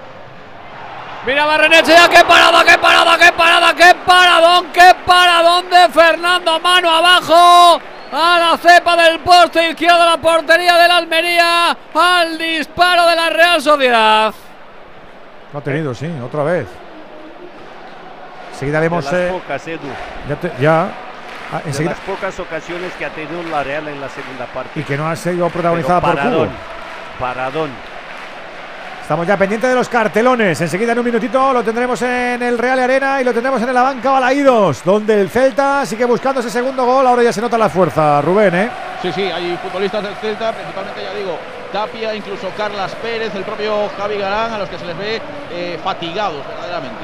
Mira 1.25 1.45
Barrenechea, 1.45 2.09
qué 2.09 2.23
parada, 2.25 2.63
qué 2.65 2.77
parada, 2.77 3.17
qué 3.17 3.31
parada, 3.31 3.73
qué 3.73 3.95
paradón, 4.05 4.65
qué 4.73 4.91
paradón 5.05 5.69
de 5.69 5.87
Fernando, 5.89 6.59
mano 6.59 6.89
abajo. 6.89 7.79
A 8.15 8.37
la 8.37 8.57
cepa 8.57 8.95
del 8.95 9.19
poste 9.21 9.69
izquierdo 9.69 9.99
de 9.99 10.05
la 10.05 10.17
portería 10.17 10.75
del 10.77 10.91
Almería. 10.91 11.75
Al 11.95 12.37
disparo 12.37 13.07
de 13.07 13.15
la 13.15 13.29
Real 13.29 13.61
Sociedad. 13.61 14.33
Lo 15.51 15.59
ha 15.59 15.61
tenido, 15.63 15.95
sí, 15.95 16.11
otra 16.23 16.43
vez. 16.43 16.67
Enseguida 18.51 18.79
vemos. 18.81 19.09
De 19.09 19.11
las 19.11 19.21
eh, 19.21 19.31
pocas, 19.41 19.67
Edu. 19.67 19.87
ya. 20.29 20.35
te- 20.35 20.51
ya. 20.61 20.87
Ah, 21.53 21.61
De 21.65 21.83
las 21.85 21.99
pocas 21.99 22.39
ocasiones 22.39 22.91
que 22.99 23.05
ha 23.05 23.09
tenido 23.09 23.41
la 23.43 23.63
Real 23.63 23.87
en 23.87 23.99
la 24.01 24.09
segunda 24.09 24.45
parte. 24.47 24.79
y 24.79 24.83
que 24.83 24.97
no 24.97 25.07
ha 25.07 25.15
sido 25.15 25.49
protagonizada 25.49 26.01
Pero 26.01 26.13
por 26.13 26.21
Cubo. 26.21 26.29
paradón, 26.29 26.49
Paradón. 27.19 27.69
Estamos 29.03 29.27
ya 29.27 29.35
pendientes 29.35 29.69
de 29.69 29.75
los 29.75 29.89
cartelones. 29.89 30.61
Enseguida 30.61 30.93
en 30.93 30.99
un 30.99 31.03
minutito 31.03 31.51
lo 31.51 31.61
tendremos 31.61 32.01
en 32.03 32.41
el 32.41 32.57
Real 32.57 32.79
Arena 32.79 33.19
y 33.19 33.25
lo 33.25 33.33
tendremos 33.33 33.61
en 33.61 33.73
la 33.73 33.81
banca 33.81 34.11
Balaídos, 34.11 34.81
donde 34.85 35.19
el 35.19 35.29
Celta 35.29 35.85
sigue 35.85 36.05
buscando 36.05 36.39
ese 36.39 36.49
segundo 36.49 36.85
gol. 36.85 37.05
Ahora 37.05 37.21
ya 37.21 37.33
se 37.33 37.41
nota 37.41 37.57
la 37.57 37.67
fuerza, 37.67 38.21
Rubén, 38.21 38.55
¿eh? 38.55 38.69
Sí, 39.01 39.11
sí, 39.11 39.23
hay 39.23 39.59
futbolistas 39.61 40.03
del 40.03 40.15
Celta, 40.15 40.53
principalmente 40.53 41.03
ya 41.03 41.13
digo, 41.13 41.37
Tapia, 41.73 42.15
incluso 42.15 42.47
Carlas 42.55 42.95
Pérez, 42.95 43.35
el 43.35 43.43
propio 43.43 43.89
Javi 43.97 44.17
Galán, 44.19 44.53
a 44.53 44.59
los 44.59 44.69
que 44.69 44.79
se 44.79 44.85
les 44.85 44.97
ve 44.97 45.21
eh, 45.51 45.77
fatigados 45.83 46.41
verdaderamente. 46.47 47.03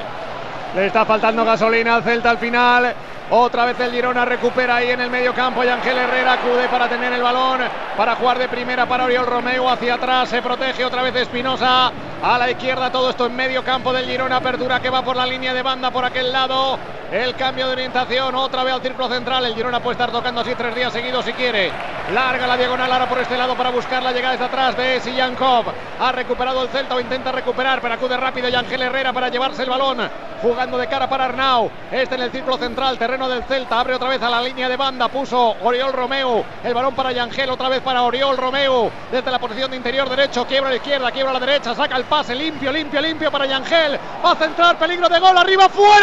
Le 0.75 0.87
está 0.87 1.03
faltando 1.03 1.43
gasolina 1.43 1.95
al 1.95 2.03
Celta 2.03 2.29
al 2.29 2.37
final. 2.37 2.93
Otra 3.31 3.65
vez 3.65 3.79
el 3.79 3.91
Girona 3.91 4.25
recupera 4.25 4.77
ahí 4.77 4.89
en 4.89 5.01
el 5.01 5.11
medio 5.11 5.35
campo 5.35 5.63
y 5.63 5.67
Ángel 5.67 5.95
Herrera 5.95 6.33
acude 6.33 6.67
para 6.67 6.89
tener 6.89 7.13
el 7.13 7.21
balón, 7.21 7.61
para 7.95 8.15
jugar 8.15 8.39
de 8.39 8.47
primera 8.47 8.87
para 8.87 9.05
Oriol 9.05 9.27
Romeo 9.27 9.69
hacia 9.69 9.93
atrás, 9.93 10.29
se 10.29 10.41
protege 10.41 10.83
otra 10.83 11.03
vez 11.03 11.15
Espinosa 11.15 11.91
a 12.23 12.37
la 12.39 12.49
izquierda, 12.49 12.91
todo 12.91 13.11
esto 13.11 13.27
en 13.27 13.35
medio 13.35 13.63
campo 13.63 13.93
del 13.93 14.05
Girona, 14.05 14.37
apertura 14.37 14.79
que 14.79 14.89
va 14.89 15.03
por 15.03 15.15
la 15.15 15.27
línea 15.27 15.53
de 15.53 15.61
banda 15.61 15.91
por 15.91 16.03
aquel 16.03 16.31
lado, 16.31 16.79
el 17.11 17.35
cambio 17.35 17.67
de 17.67 17.73
orientación 17.73 18.33
otra 18.35 18.63
vez 18.63 18.73
al 18.73 18.81
círculo 18.81 19.07
central, 19.07 19.45
el 19.45 19.53
Girona 19.53 19.79
puede 19.79 19.93
estar 19.93 20.11
tocando 20.11 20.41
así 20.41 20.55
tres 20.55 20.73
días 20.73 20.91
seguidos 20.91 21.23
si 21.23 21.33
quiere, 21.33 21.71
larga 22.13 22.47
la 22.47 22.57
diagonal 22.57 22.91
ahora 22.91 23.07
por 23.07 23.19
este 23.19 23.37
lado 23.37 23.55
para 23.55 23.69
buscar 23.69 24.01
la 24.01 24.11
llegada 24.11 24.31
desde 24.31 24.45
atrás 24.45 24.75
de 24.75 24.99
Sillankov, 25.01 25.65
ha 25.99 26.11
recuperado 26.11 26.63
el 26.63 26.69
Celta 26.69 26.95
o 26.95 26.99
intenta 26.99 27.31
recuperar, 27.31 27.79
pero 27.79 27.93
acude 27.93 28.17
rápido 28.17 28.49
y 28.49 28.55
Ángel 28.55 28.81
Herrera 28.81 29.13
para 29.13 29.29
llevarse 29.29 29.63
el 29.63 29.69
balón, 29.69 29.99
jugando 30.41 30.77
de 30.77 30.87
cara 30.87 31.07
para 31.07 31.25
Arnau, 31.25 31.69
este 31.91 32.15
en 32.15 32.21
el 32.21 32.31
círculo 32.31 32.57
central, 32.57 32.97
terreno 32.97 33.18
del 33.27 33.43
Celta, 33.43 33.79
abre 33.79 33.95
otra 33.95 34.07
vez 34.07 34.21
a 34.21 34.29
la 34.29 34.41
línea 34.41 34.69
de 34.69 34.77
banda, 34.77 35.07
puso 35.09 35.57
Oriol 35.61 35.91
Romeo, 35.91 36.45
el 36.63 36.73
balón 36.73 36.95
para 36.95 37.11
Yangel, 37.11 37.49
otra 37.49 37.67
vez 37.67 37.81
para 37.81 38.03
Oriol 38.03 38.37
Romeo, 38.37 38.89
desde 39.11 39.31
la 39.31 39.39
posición 39.39 39.71
de 39.71 39.77
interior 39.77 40.07
derecho, 40.07 40.45
quiebra 40.45 40.69
a 40.69 40.71
la 40.71 40.77
izquierda, 40.77 41.11
quiebra 41.11 41.31
a 41.31 41.33
la 41.33 41.39
derecha, 41.39 41.75
saca 41.75 41.97
el 41.97 42.05
pase, 42.05 42.35
limpio, 42.35 42.71
limpio, 42.71 43.01
limpio 43.01 43.31
para 43.31 43.45
Yangel, 43.45 43.99
va 44.23 44.31
a 44.31 44.35
centrar, 44.35 44.77
peligro 44.77 45.09
de 45.09 45.19
gol, 45.19 45.37
arriba, 45.37 45.67
fuera, 45.67 45.99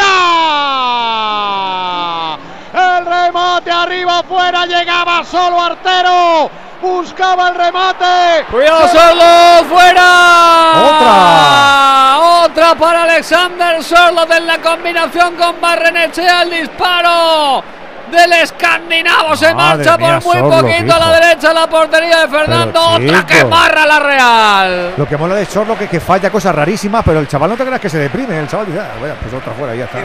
el 2.74 3.06
remate 3.06 3.70
arriba, 3.70 4.22
fuera, 4.24 4.66
llegaba 4.66 5.24
solo 5.24 5.62
Artero, 5.62 6.51
buscaba 6.80 7.48
el 7.48 7.54
remate, 7.54 8.44
Cuidado, 8.50 8.88
Sorlo, 8.88 9.64
fuera. 9.68 10.72
Otra. 10.84 12.18
Otra 12.44 12.74
para 12.74 13.02
Alexander 13.04 13.82
Sorlo 13.82 14.22
en 14.32 14.46
la 14.46 14.58
combinación 14.58 15.34
con 15.36 15.60
Barrenechea. 15.60 16.42
El 16.42 16.50
disparo 16.50 17.62
del 18.10 18.32
escandinavo 18.34 19.34
se 19.36 19.52
Madre 19.52 19.84
marcha 19.84 19.98
mía, 19.98 20.20
por 20.20 20.34
muy 20.34 20.50
Sorlo, 20.50 20.60
poquito 20.68 20.94
a 20.94 20.98
la 20.98 21.10
derecha 21.20 21.52
la 21.52 21.66
portería 21.66 22.20
de 22.20 22.28
Fernando. 22.28 22.80
Otra 22.90 23.26
que 23.26 23.44
barra 23.44 23.86
la 23.86 23.98
Real. 23.98 24.92
Lo 24.96 25.06
que 25.08 25.16
mola 25.16 25.34
de 25.34 25.44
Sorlo 25.46 25.76
que, 25.76 25.88
que 25.88 25.98
falla 26.00 26.30
cosas 26.30 26.54
rarísimas, 26.54 27.02
pero 27.04 27.18
el 27.20 27.26
chaval 27.28 27.50
no 27.50 27.56
te 27.56 27.64
creas 27.64 27.80
que 27.80 27.90
se 27.90 27.98
deprime. 27.98 28.38
El 28.38 28.48
chaval 28.48 28.66
dice, 28.66 28.78
ah, 28.80 28.94
vaya, 29.00 29.14
pues 29.20 29.34
otra 29.34 29.52
fuera 29.54 29.74
ya 29.74 29.84
está. 29.86 29.98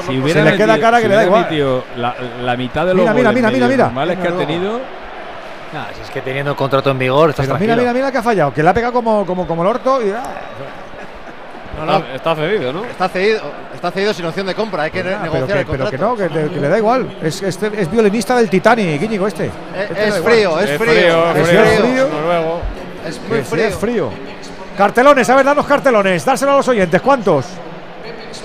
Si 0.00 0.06
Se 0.06 0.20
hubiera 0.20 0.42
le 0.44 0.56
queda 0.56 0.78
cara 0.78 0.98
que 0.98 1.04
si 1.04 1.08
le 1.08 1.14
da 1.16 1.24
igual. 1.24 1.84
la, 1.96 2.14
la 2.42 2.56
mitad 2.56 2.86
de 2.86 2.94
los 2.94 3.02
Mira, 3.02 3.12
mira, 3.12 3.30
goles 3.30 3.52
mira, 3.52 3.66
mira, 3.66 3.88
mira. 3.90 4.16
que 4.22 4.28
ha 4.28 4.36
tenido. 4.36 4.80
Si 5.94 6.02
es 6.02 6.10
que 6.10 6.20
teniendo 6.20 6.50
el 6.50 6.56
contrato 6.56 6.90
en 6.90 6.98
vigor, 6.98 7.30
estás 7.30 7.46
Pero 7.46 7.58
mira, 7.58 7.74
mira, 7.76 7.92
mira 7.94 8.12
que 8.12 8.18
ha 8.18 8.22
fallado, 8.22 8.52
que 8.52 8.62
le 8.62 8.68
ha 8.68 8.74
pegado 8.74 8.92
como, 8.92 9.24
como, 9.24 9.46
como 9.46 9.62
el 9.62 9.68
orto 9.68 10.02
y. 10.02 10.10
ah, 10.10 10.22
No, 11.78 11.86
no. 11.98 12.04
Está 12.14 12.34
cedido, 12.34 12.72
¿no? 12.74 12.84
Está 12.84 13.08
cedido, 13.08 13.40
está 13.74 13.90
cedido 13.90 14.12
sin 14.12 14.26
opción 14.26 14.46
de 14.46 14.54
compra, 14.54 14.82
hay 14.84 14.90
que 14.90 15.00
Ah, 15.00 15.20
negociar 15.22 15.46
que, 15.46 15.60
el 15.60 15.66
pero 15.66 15.90
que 15.90 15.96
contrato. 15.96 16.04
no, 16.10 16.16
que, 16.16 16.28
le- 16.28 16.50
que 16.50 16.60
le 16.60 16.68
da 16.68 16.76
igual. 16.78 17.16
Es, 17.22 17.40
es, 17.42 17.62
es 17.62 17.90
violinista 17.90 18.36
del 18.36 18.50
Titanic, 18.50 19.00
Íñigo, 19.00 19.26
este. 19.26 19.46
Es, 19.46 19.52
Este 19.90 20.08
es 20.08 20.18
frío, 20.20 20.60
es 20.60 20.70
Es 20.70 20.78
frío, 20.78 20.92
es 20.92 21.48
frío, 21.48 21.62
frío. 21.64 21.80
frío. 21.80 22.08
Noruego. 22.08 22.60
Es 23.08 23.20
muy 23.28 23.40
frío. 23.42 23.64
es 23.68 23.74
frío. 23.76 24.10
Cartelones, 24.76 25.28
a 25.30 25.34
ver, 25.36 25.44
danos 25.46 25.66
cartelones, 25.66 26.24
dárselo 26.24 26.52
a 26.52 26.56
los 26.56 26.68
oyentes. 26.68 27.00
¿Cuántos? 27.00 27.46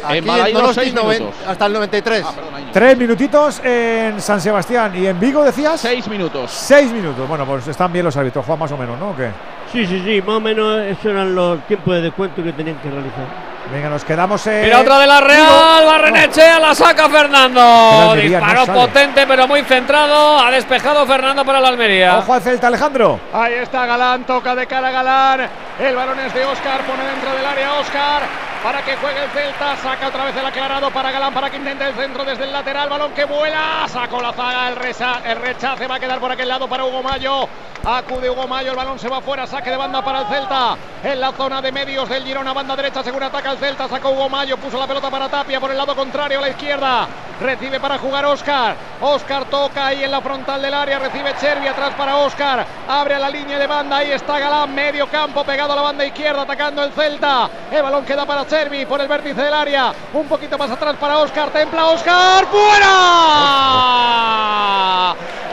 Aquí 0.06 0.18
En 0.20 0.30
en 0.30 0.54
Donosti, 0.54 0.82
seis 0.82 0.94
noven- 0.94 1.20
minutos. 1.20 1.42
hasta 1.48 1.66
el 1.66 1.74
93. 1.74 2.26
Tres 2.74 2.98
minutitos 2.98 3.62
en 3.64 4.22
San 4.22 4.40
Sebastián. 4.42 4.94
¿Y 4.96 5.08
en 5.08 5.20
Vigo 5.20 5.44
decías? 5.44 5.80
Seis 5.80 6.08
minutos. 6.08 6.52
Seis 6.52 6.92
minutos. 6.92 7.28
Bueno, 7.28 7.46
pues 7.46 7.68
están 7.68 7.92
bien 7.92 8.06
los 8.06 8.16
árbitros, 8.18 8.46
Juan, 8.46 8.60
más 8.60 8.72
o 8.72 8.78
menos, 8.78 9.00
¿no? 9.00 9.10
¿O 9.10 9.16
qué? 9.16 9.30
Sí, 9.72 9.86
sí, 9.86 10.02
sí, 10.06 10.22
más 10.22 10.38
o 10.38 10.40
menos 10.40 10.80
esos 10.82 11.06
eran 11.08 11.36
los 11.36 11.60
tiempos 11.68 11.94
de 11.96 12.02
descuento 12.02 12.42
que 12.44 12.54
tenían 12.54 12.78
que 12.78 12.90
realizar. 12.90 13.26
Venga, 13.72 13.90
nos 13.90 14.06
quedamos 14.06 14.48
en. 14.48 14.62
Mira 14.64 14.80
otra 14.80 14.98
de 14.98 15.08
la 15.08 15.20
Real, 15.20 15.86
Barrenechea 15.86 16.58
la 16.58 16.74
saca 16.74 17.10
Fernando. 17.10 17.60
Almería, 17.60 18.40
no 18.40 18.48
Disparo 18.48 18.74
potente 18.74 19.26
pero 19.28 19.46
muy 19.46 19.62
centrado. 19.64 20.40
Ha 20.40 20.52
despejado 20.52 21.06
Fernando 21.06 21.44
para 21.44 21.60
la 21.60 21.68
Almería. 21.68 22.18
Ojo 22.20 22.34
al 22.34 22.42
Celta, 22.42 22.68
Alejandro. 22.68 23.20
Ahí 23.34 23.56
está 23.56 23.86
Galán, 23.86 24.24
toca 24.26 24.56
de 24.56 24.66
cara 24.68 24.88
a 24.88 24.92
Galán. 24.92 25.50
El 25.80 25.96
balón 25.98 26.18
es 26.22 26.34
de 26.34 26.46
Oscar, 26.46 26.80
pone 26.86 27.04
dentro 27.04 27.30
del 27.36 27.46
área 27.46 27.74
Oscar 27.82 28.22
para 28.68 28.82
que 28.84 28.98
juegue 28.98 29.24
el 29.24 29.30
Celta. 29.30 29.78
Saca 29.78 30.08
otra 30.10 30.26
vez 30.26 30.36
el 30.36 30.46
aclarado 30.46 30.92
para 30.92 31.10
Galán 31.10 31.34
para 31.34 31.50
que 31.50 31.56
intente 31.56 31.86
el 31.88 31.96
centro 31.96 32.26
desde 32.26 32.44
el 32.44 32.52
lateral. 32.52 32.90
Balón 32.90 33.14
que 33.14 33.24
vuela, 33.24 33.86
sacó 33.88 34.22
la 34.22 34.34
zaga, 34.34 34.68
el, 34.68 34.76
reza- 34.76 35.22
el 35.24 35.38
rechace 35.38 35.88
va 35.88 35.96
a 35.96 36.00
quedar 36.02 36.20
por 36.20 36.30
aquel 36.30 36.50
lado 36.50 36.68
para 36.68 36.84
Hugo 36.84 37.02
Mayo. 37.02 37.48
Acude 37.86 38.30
Hugo 38.30 38.46
Mayo, 38.46 38.72
el 38.72 38.76
balón 38.76 39.00
se 39.00 39.08
va 39.08 39.22
fuera, 39.22 39.48
saque 39.48 39.70
de 39.70 39.78
banda 39.78 40.02
para 40.04 40.20
el 40.20 40.28
Celta. 40.28 40.76
En 41.02 41.18
la 41.22 41.32
zona 41.32 41.62
de 41.62 41.72
medios 41.72 42.10
del 42.10 42.26
Girona, 42.26 42.52
banda 42.52 42.76
derecha, 42.76 43.02
según 43.06 43.24
ataca 43.24 43.52
el 43.52 43.58
Celta. 43.58 43.88
Sacó 43.88 44.10
Hugo 44.10 44.28
Mayo, 44.28 44.58
puso 44.58 44.78
la 44.78 44.86
pelota 44.86 45.10
para 45.10 45.30
Tapia 45.30 45.62
por 45.62 45.72
el 45.72 45.78
lado 45.78 45.96
contrario 45.96 46.40
a 46.40 46.42
la 46.42 46.50
izquierda. 46.50 47.08
Recibe 47.40 47.80
para 47.80 47.98
jugar 48.00 48.26
Oscar. 48.26 48.76
Oscar 49.00 49.46
toca 49.46 49.88
ahí 49.88 50.04
en 50.04 50.10
la 50.12 50.22
frontal 50.22 50.62
del 50.62 50.74
área. 50.74 50.98
Recibe 50.98 51.36
Chervi 51.40 51.68
atrás 51.68 51.94
para 51.96 52.18
Oscar. 52.18 52.66
Abre 52.88 53.16
a 53.16 53.20
la 53.20 53.30
línea 53.30 53.60
de 53.60 53.68
banda. 53.68 53.98
Ahí 53.98 54.12
está 54.12 54.40
Galán. 54.40 54.74
Medio 54.74 55.08
campo 55.08 55.44
pegado 55.44 55.74
a 55.74 55.76
la 55.76 55.84
banda 55.84 56.04
izquierda. 56.04 56.42
Atacando 56.42 56.84
el 56.84 56.92
Celta. 56.94 57.50
El 57.72 57.84
balón 57.84 58.06
queda 58.06 58.26
para 58.26 58.48
Chervi 58.48 58.86
por 58.86 59.00
el 59.02 59.08
vértice 59.08 59.42
del 59.42 59.54
área. 59.54 59.94
Un 60.14 60.28
poquito 60.28 60.58
más 60.58 60.72
atrás 60.72 60.96
para 61.00 61.20
Oscar. 61.20 61.50
Templa 61.52 61.86
Oscar. 61.86 62.48
¡Fuera! 62.48 62.88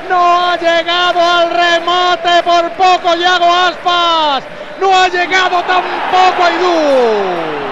No 0.09 0.51
ha 0.51 0.57
llegado 0.57 1.21
al 1.21 1.51
remate 1.51 2.43
por 2.45 2.71
poco 2.73 3.15
Yago 3.15 3.53
Aspas. 3.53 4.45
No 4.81 4.97
ha 4.97 5.09
llegado 5.09 5.63
tampoco 5.63 6.45
Aidú. 6.45 7.65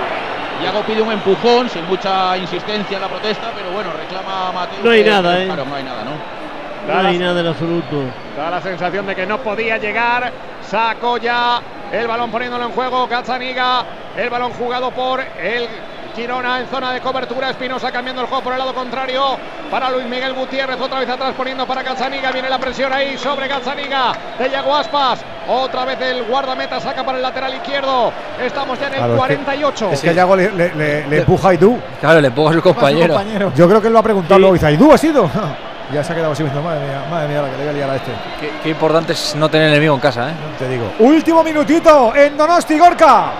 Yago 0.62 0.82
pide 0.82 1.02
un 1.02 1.12
empujón 1.12 1.68
sin 1.68 1.84
mucha 1.86 2.36
insistencia 2.36 2.96
en 2.96 3.02
la 3.02 3.08
protesta, 3.08 3.50
pero 3.54 3.70
bueno, 3.72 3.90
reclama 3.92 4.48
a 4.48 4.52
Mateo. 4.52 4.78
No 4.84 4.90
hay 4.90 5.02
que- 5.04 5.10
nada, 5.10 5.40
¿eh? 5.42 5.46
Claro, 5.46 5.64
no 5.64 5.74
hay 5.74 5.82
nada, 5.82 6.04
¿no? 6.04 6.10
No 7.02 7.08
hay 7.08 7.18
nada 7.18 7.40
en 7.40 7.46
absoluto. 7.46 8.02
Da 8.36 8.50
la 8.50 8.60
sensación 8.60 9.06
de 9.06 9.14
que 9.14 9.24
no 9.26 9.38
podía 9.38 9.78
llegar. 9.78 10.32
Sacó 10.68 11.16
ya 11.18 11.60
el 11.92 12.06
balón 12.06 12.30
poniéndolo 12.30 12.64
en 12.66 12.72
juego. 12.72 13.06
Gazzaniga. 13.06 13.84
El 14.16 14.28
balón 14.30 14.52
jugado 14.52 14.90
por 14.90 15.20
el 15.20 15.68
Girona 16.14 16.60
en 16.60 16.66
zona 16.68 16.92
de 16.92 17.00
cobertura. 17.00 17.50
Espinosa 17.50 17.90
cambiando 17.90 18.22
el 18.22 18.28
juego 18.28 18.42
por 18.44 18.52
el 18.52 18.58
lado 18.58 18.74
contrario. 18.74 19.36
Para 19.70 19.90
Luis 19.90 20.06
Miguel 20.06 20.34
Gutiérrez. 20.34 20.80
Otra 20.80 21.00
vez 21.00 21.08
atrás 21.08 21.32
poniendo 21.36 21.66
para 21.66 21.82
Gazzaniga. 21.82 22.30
Viene 22.32 22.48
la 22.50 22.58
presión 22.58 22.92
ahí 22.92 23.16
sobre 23.18 23.48
Gazzaniga. 23.48 24.12
De 24.38 24.50
Yago 24.50 24.74
Aspas. 24.76 25.20
Otra 25.48 25.84
vez 25.84 26.00
el 26.00 26.24
guardameta 26.24 26.78
saca 26.80 27.04
para 27.04 27.18
el 27.18 27.22
lateral 27.22 27.54
izquierdo. 27.54 28.12
Estamos 28.40 28.78
ya 28.78 28.86
en 28.88 28.92
el 28.94 28.98
Claro, 28.98 29.14
es 29.14 29.20
que- 29.22 29.26
48. 29.36 29.90
Es 29.92 30.00
que 30.02 30.10
a 30.10 30.12
Yago 30.12 30.36
le, 30.36 30.52
le- 30.52 30.74
le- 30.74 31.06
le 31.08 31.18
empuja 31.18 31.48
a 31.48 31.50
Aidú. 31.52 31.78
Claro, 32.00 32.20
le 32.20 32.30
pongo 32.30 32.50
a 32.50 32.52
su 32.52 32.62
compañero. 32.62 33.52
Yo 33.56 33.68
creo 33.68 33.80
que 33.80 33.86
él 33.88 33.92
lo 33.92 33.98
ha 33.98 34.02
preguntado 34.02 34.38
luego. 34.38 34.54
Dice, 34.54 34.66
¿Aidú 34.66 34.92
ha 34.92 34.98
sido? 34.98 35.28
ya 35.92 36.04
se 36.04 36.12
ha 36.12 36.16
quedado 36.16 36.32
así 36.32 36.42
madre 36.44 36.80
mía, 36.86 37.04
madre 37.10 37.28
mía, 37.28 37.42
la 37.42 37.48
que 37.50 37.56
le 37.56 37.62
voy 37.64 37.68
a 37.68 37.72
liar 37.72 37.90
a 37.90 37.96
este. 37.96 38.10
Qué, 38.40 38.50
qué 38.62 38.68
importante 38.70 39.12
es 39.14 39.34
no 39.34 39.48
tener 39.50 39.68
enemigo 39.68 39.94
en 39.94 40.00
casa, 40.00 40.30
¿eh? 40.30 40.32
Te 40.58 40.68
digo. 40.68 40.84
Último 41.00 41.42
minutito 41.42 42.14
en 42.14 42.36
Donosti 42.36 42.78
Gorka. 42.78 43.32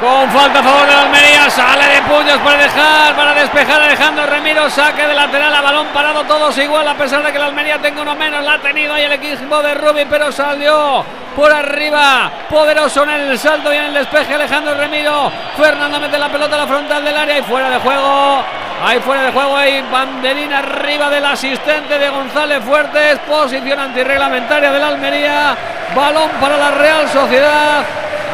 Con 0.00 0.30
falta 0.30 0.60
a 0.60 0.62
favor 0.62 0.86
de 0.86 0.94
la 0.94 1.02
Almería, 1.02 1.50
sale 1.50 1.84
de 1.86 2.02
puños 2.02 2.38
para 2.38 2.56
dejar, 2.56 3.16
para 3.16 3.34
despejar 3.34 3.82
Alejandro 3.82 4.26
Remiro, 4.26 4.70
saque 4.70 5.04
de 5.04 5.12
lateral 5.12 5.52
a 5.52 5.60
balón 5.60 5.88
parado, 5.88 6.22
todos 6.22 6.56
igual, 6.58 6.86
a 6.86 6.94
pesar 6.94 7.20
de 7.24 7.32
que 7.32 7.38
la 7.38 7.46
Almería 7.46 7.78
tenga 7.82 8.02
uno 8.02 8.14
menos, 8.14 8.44
la 8.44 8.54
ha 8.54 8.58
tenido 8.60 8.94
ahí 8.94 9.02
el 9.02 9.12
equipo 9.12 9.60
de 9.60 9.74
Rubí, 9.74 10.04
pero 10.08 10.30
salió 10.30 11.04
por 11.34 11.50
arriba, 11.52 12.30
poderoso 12.48 13.02
en 13.02 13.10
el 13.10 13.38
salto 13.40 13.72
y 13.72 13.76
en 13.76 13.86
el 13.86 13.94
despeje 13.94 14.34
Alejandro 14.34 14.74
Remiro, 14.74 15.32
Fernando 15.56 15.98
mete 15.98 16.16
la 16.16 16.28
pelota 16.28 16.54
a 16.54 16.58
la 16.58 16.66
frontal 16.68 17.04
del 17.04 17.16
área 17.16 17.38
y 17.38 17.42
fuera 17.42 17.68
de 17.68 17.78
juego. 17.78 18.44
Ahí 18.80 19.00
fuera 19.00 19.22
de 19.22 19.32
juego 19.32 19.56
hay 19.56 19.82
banderina 19.90 20.58
arriba 20.58 21.10
del 21.10 21.24
asistente 21.24 21.98
de 21.98 22.08
González 22.08 22.62
Fuertes. 22.62 23.18
Posición 23.26 23.80
antirreglamentaria 23.80 24.70
de 24.70 24.78
la 24.78 24.86
Almería. 24.86 25.56
Balón 25.96 26.30
para 26.40 26.56
la 26.56 26.70
Real 26.70 27.08
Sociedad. 27.08 27.84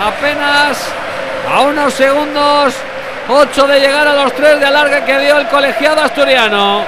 Apenas 0.06 0.92
a 1.48 1.62
unos 1.62 1.94
segundos. 1.94 2.74
8 3.28 3.66
de 3.66 3.80
llegar 3.80 4.06
a 4.06 4.14
los 4.14 4.34
3 4.34 4.60
de 4.60 4.66
alargue 4.66 5.04
que 5.04 5.18
dio 5.18 5.38
el 5.38 5.46
colegiado 5.48 6.02
asturiano. 6.02 6.84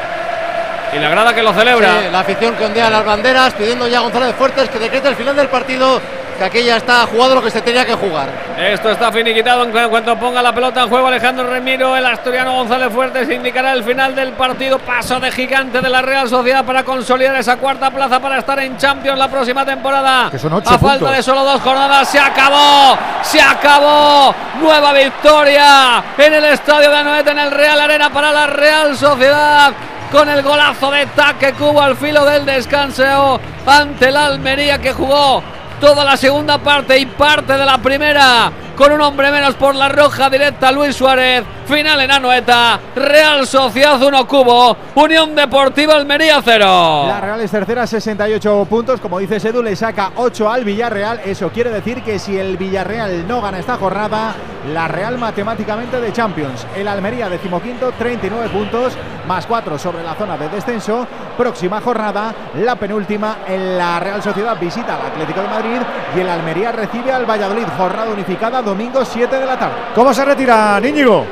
Y 0.97 0.99
la 0.99 1.09
grada 1.11 1.35
que 1.35 1.43
lo 1.43 1.53
celebra. 1.53 1.89
Sí, 2.01 2.09
la 2.11 2.21
afición 2.21 2.55
que 2.55 2.65
ondea 2.65 2.89
las 2.91 3.05
banderas 3.05 3.53
pidiendo 3.55 3.87
ya 3.87 3.99
a 3.99 4.01
González 4.03 4.35
Fuertes 4.37 4.69
que 4.71 4.79
decrete 4.79 5.09
el 5.09 5.17
final 5.17 5.37
del 5.37 5.49
partido 5.49 6.01
que 6.39 6.45
aquí 6.45 6.63
ya 6.63 6.77
está 6.77 7.07
jugado 7.07 7.35
lo 7.37 7.43
que 7.43 7.51
se 7.51 7.63
tenía 7.63 7.87
que 7.87 7.95
jugar. 7.95 8.29
Esto 8.59 8.91
está 8.91 9.11
finiquitado 9.11 9.65
en 9.65 9.71
cu- 9.73 9.89
cuanto 9.89 10.15
ponga 10.19 10.43
la 10.43 10.53
pelota 10.55 10.83
en 10.83 10.89
juego 10.91 11.07
Alejandro 11.07 11.47
Remiro. 11.49 11.97
El 11.97 12.05
asturiano 12.05 12.53
González 12.53 12.93
Fuertes 12.93 13.31
indicará 13.31 13.73
el 13.73 13.83
final 13.83 14.15
del 14.15 14.33
partido. 14.33 14.79
Paso 14.79 15.19
de 15.19 15.33
gigante 15.33 15.81
de 15.81 15.89
la 15.89 16.03
Real 16.03 16.29
Sociedad 16.29 16.63
para 16.63 16.85
consolidar 16.85 17.37
esa 17.37 17.57
cuarta 17.57 17.91
plaza 17.91 18.21
para 18.21 18.39
estar 18.39 18.59
en 18.59 18.77
Champions 18.77 19.19
la 19.19 19.29
próxima 19.29 19.65
temporada. 19.65 20.29
Que 20.31 20.39
son 20.39 20.53
ocho 20.53 20.69
A 20.69 20.79
falta 20.79 20.99
puntos. 20.99 21.17
de 21.17 21.23
solo 21.23 21.43
dos 21.43 21.61
jornadas 21.63 22.07
se 22.09 22.19
acabó. 22.19 22.99
Se 23.23 23.41
acabó. 23.41 24.35
Nueva 24.61 24.93
victoria 24.93 26.05
en 26.19 26.35
el 26.35 26.45
estadio 26.45 26.91
de 26.91 26.97
Anoeta 26.99 27.31
en 27.33 27.39
el 27.39 27.51
Real 27.51 27.81
Arena 27.81 28.11
para 28.11 28.31
la 28.31 28.47
Real 28.47 28.95
Sociedad. 28.95 29.73
Con 30.11 30.29
el 30.29 30.43
golazo 30.43 30.91
de 30.91 31.07
Taque 31.07 31.53
Cubo 31.55 31.83
al 31.83 31.97
filo 31.97 32.25
del 32.25 32.47
descanso 32.47 33.41
ante 33.67 34.11
la 34.11 34.27
Almería 34.27 34.79
que 34.79 34.93
jugó 34.93 35.43
toda 35.81 36.05
la 36.05 36.17
segunda 36.17 36.59
parte 36.59 36.99
y 36.99 37.07
parte 37.07 37.53
de 37.55 37.67
la 37.67 37.79
primera 37.79 38.51
con 38.77 38.93
un 38.93 39.01
hombre 39.01 39.31
menos 39.31 39.55
por 39.55 39.75
la 39.75 39.89
roja 39.89 40.29
directa 40.29 40.71
Luis 40.71 40.95
Suárez. 40.95 41.45
Final 41.67 42.01
en 42.03 42.11
Anoeta. 42.11 42.79
Real 42.95 43.47
Sociedad 43.47 44.01
1 44.01 44.29
Cubo. 44.29 44.77
Unión 44.95 45.35
Deportiva 45.35 45.95
Almería 45.95 46.41
0. 46.45 47.07
La 47.09 47.21
Real 47.21 47.41
es 47.41 47.51
tercera, 47.51 47.87
68 47.87 48.67
puntos. 48.69 49.01
Como 49.01 49.19
dice 49.19 49.37
Edu, 49.37 49.63
le 49.63 49.75
saca 49.75 50.13
8 50.17 50.51
al 50.51 50.65
Villarreal. 50.65 51.21
Eso 51.25 51.49
quiere 51.51 51.71
decir 51.71 52.03
que 52.03 52.19
si 52.19 52.39
el 52.39 52.57
Villarreal 52.57 53.27
no 53.27 53.41
gana 53.41 53.59
esta 53.59 53.77
jornada, 53.77 54.35
la 54.73 54.87
Real 54.89 55.19
matemáticamente 55.19 56.01
de 56.01 56.13
Champions. 56.13 56.67
El 56.77 56.87
Almería, 56.87 57.29
decimoquinto, 57.29 57.93
39 57.93 58.49
puntos, 58.51 58.93
más 59.27 59.47
4 59.47 59.79
sobre 59.79 60.03
la 60.03 60.15
zona 60.15 60.37
de 60.37 60.49
descenso. 60.49 61.07
Próxima 61.37 61.81
jornada, 61.81 62.35
la 62.55 62.77
penúltima, 62.77 63.39
en 63.47 63.77
la 63.77 63.99
Real 64.01 64.23
Sociedad 64.23 64.57
visita 64.61 64.95
al 64.95 65.13
Atlético 65.13 65.41
de 65.43 65.49
Madrid 65.49 65.81
y 66.17 66.21
el 66.21 66.29
Almería 66.29 66.73
recibe 66.73 67.13
al 67.13 67.27
Valladolid. 67.27 67.67
Jornada 67.77 68.11
unificada, 68.13 68.63
domingo 68.67 69.05
7 69.05 69.39
de 69.39 69.47
la 69.47 69.57
tarde. 69.57 69.77
¿Cómo 69.95 70.13
se 70.13 70.25
retira, 70.25 70.81
Íñigo? 70.85 71.25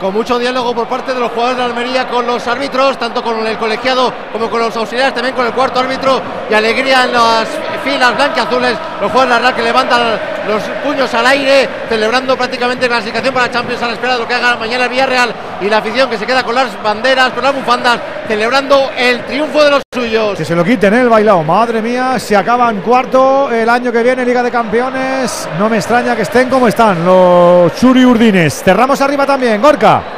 Con 0.00 0.14
mucho 0.14 0.38
diálogo 0.38 0.74
por 0.74 0.88
parte 0.88 1.12
de 1.12 1.20
los 1.20 1.30
jugadores 1.30 1.58
de 1.58 1.64
Almería 1.64 2.08
con 2.08 2.26
los 2.26 2.46
árbitros, 2.46 2.98
tanto 2.98 3.22
con 3.22 3.46
el 3.46 3.58
colegiado 3.58 4.12
como 4.32 4.48
con 4.48 4.60
los 4.60 4.74
auxiliares, 4.74 5.12
también 5.12 5.34
con 5.34 5.44
el 5.44 5.52
cuarto 5.52 5.80
árbitro 5.80 6.22
y 6.48 6.54
alegría 6.54 7.04
en 7.04 7.12
las 7.12 7.48
filas 7.84 8.16
blanquiazules. 8.16 8.78
Los 9.00 9.12
jugadores 9.12 9.28
de 9.28 9.28
la 9.28 9.38
Real 9.38 9.54
que 9.54 9.62
levantan 9.62 10.00
los 10.48 10.62
puños 10.84 11.12
al 11.14 11.26
aire, 11.26 11.68
celebrando 11.88 12.36
prácticamente 12.36 12.88
clasificación 12.88 13.34
para 13.34 13.50
Champions 13.50 13.82
a 13.82 13.86
la 13.88 13.92
espera 13.92 14.14
de 14.14 14.20
lo 14.20 14.26
que 14.26 14.34
haga 14.34 14.56
mañana 14.56 14.84
el 14.84 14.90
Villarreal 14.90 15.34
y 15.60 15.68
la 15.68 15.78
afición 15.78 16.08
que 16.08 16.18
se 16.18 16.26
queda 16.26 16.42
con 16.42 16.54
las 16.54 16.82
banderas, 16.82 17.30
con 17.32 17.44
las 17.44 17.54
bufandas, 17.54 17.98
celebrando 18.26 18.90
el 18.96 19.24
triunfo 19.24 19.62
de 19.62 19.70
los 19.70 19.82
suyos. 19.94 20.38
Que 20.38 20.44
se 20.44 20.56
lo 20.56 20.64
quiten 20.64 20.94
¿eh? 20.94 21.02
el 21.02 21.08
bailado. 21.08 21.42
Madre 21.42 21.82
mía, 21.82 22.18
se 22.18 22.34
acaban 22.36 22.80
cuarto 22.80 23.50
el 23.50 23.68
año 23.68 23.92
que 23.92 24.02
viene 24.02 24.24
Liga 24.24 24.42
de 24.42 24.50
Campeones. 24.50 25.48
No 25.58 25.68
me 25.68 25.76
extraña 25.76 26.16
que 26.16 26.22
estén 26.22 26.48
como 26.48 26.66
están 26.66 27.04
los 27.04 27.74
Churi 27.76 28.04
Urdines. 28.04 28.62
Cerramos 28.62 29.00
arriba 29.00 29.26
también, 29.26 29.60
Gorka. 29.60 30.17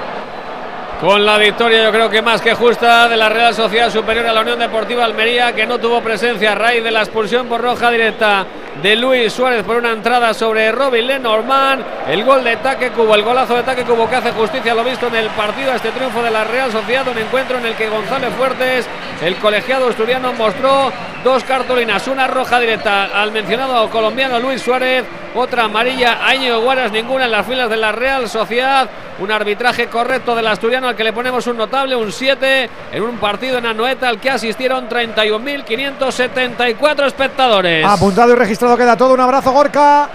Con 1.00 1.24
la 1.24 1.38
victoria 1.38 1.84
yo 1.84 1.92
creo 1.92 2.10
que 2.10 2.20
más 2.20 2.42
que 2.42 2.52
justa 2.52 3.08
de 3.08 3.16
la 3.16 3.30
Real 3.30 3.54
Sociedad 3.54 3.90
Superior 3.90 4.26
a 4.26 4.34
la 4.34 4.42
Unión 4.42 4.58
Deportiva 4.58 5.02
Almería 5.02 5.54
que 5.54 5.66
no 5.66 5.78
tuvo 5.78 6.02
presencia 6.02 6.52
a 6.52 6.54
raíz 6.54 6.84
de 6.84 6.90
la 6.90 7.00
expulsión 7.00 7.48
por 7.48 7.62
roja 7.62 7.90
directa 7.90 8.44
de 8.82 8.96
Luis 8.96 9.32
Suárez 9.32 9.62
por 9.62 9.78
una 9.78 9.92
entrada 9.92 10.34
sobre 10.34 10.70
Robin 10.70 11.06
Lenormand. 11.06 11.82
El 12.06 12.22
gol 12.22 12.44
de 12.44 12.56
Taque 12.56 12.90
Cubo, 12.90 13.14
el 13.14 13.22
golazo 13.22 13.56
de 13.56 13.62
Taque 13.62 13.84
Cubo 13.84 14.10
que 14.10 14.16
hace 14.16 14.32
justicia 14.32 14.74
lo 14.74 14.84
visto 14.84 15.06
en 15.06 15.16
el 15.16 15.28
partido 15.28 15.72
este 15.74 15.90
triunfo 15.90 16.22
de 16.22 16.30
la 16.30 16.44
Real 16.44 16.70
Sociedad, 16.70 17.08
un 17.08 17.16
encuentro 17.16 17.56
en 17.56 17.64
el 17.64 17.74
que 17.76 17.88
González 17.88 18.34
Fuertes, 18.34 18.86
el 19.22 19.36
colegiado 19.36 19.88
asturiano, 19.88 20.34
mostró 20.34 20.92
dos 21.24 21.42
cartulinas, 21.44 22.08
una 22.08 22.26
roja 22.26 22.60
directa 22.60 23.06
al 23.06 23.32
mencionado 23.32 23.88
colombiano 23.88 24.38
Luis 24.38 24.60
Suárez, 24.60 25.06
otra 25.34 25.64
amarilla 25.64 26.18
a 26.22 26.58
Guaras, 26.58 26.92
ninguna 26.92 27.24
en 27.24 27.30
las 27.30 27.46
filas 27.46 27.70
de 27.70 27.78
la 27.78 27.90
Real 27.90 28.28
Sociedad. 28.28 28.88
Un 29.20 29.30
arbitraje 29.30 29.86
correcto 29.88 30.34
del 30.34 30.46
asturiano 30.46 30.88
al 30.88 30.96
que 30.96 31.04
le 31.04 31.12
ponemos 31.12 31.46
un 31.46 31.58
notable, 31.58 31.94
un 31.94 32.10
7, 32.10 32.70
en 32.92 33.02
un 33.02 33.18
partido 33.18 33.58
en 33.58 33.66
Anoeta 33.66 34.08
al 34.08 34.18
que 34.18 34.30
asistieron 34.30 34.88
31.574 34.88 37.06
espectadores. 37.06 37.84
Apuntado 37.86 38.32
y 38.32 38.34
registrado 38.34 38.78
queda 38.78 38.96
todo. 38.96 39.12
Un 39.12 39.20
abrazo, 39.20 39.52
Gorka. 39.52 40.08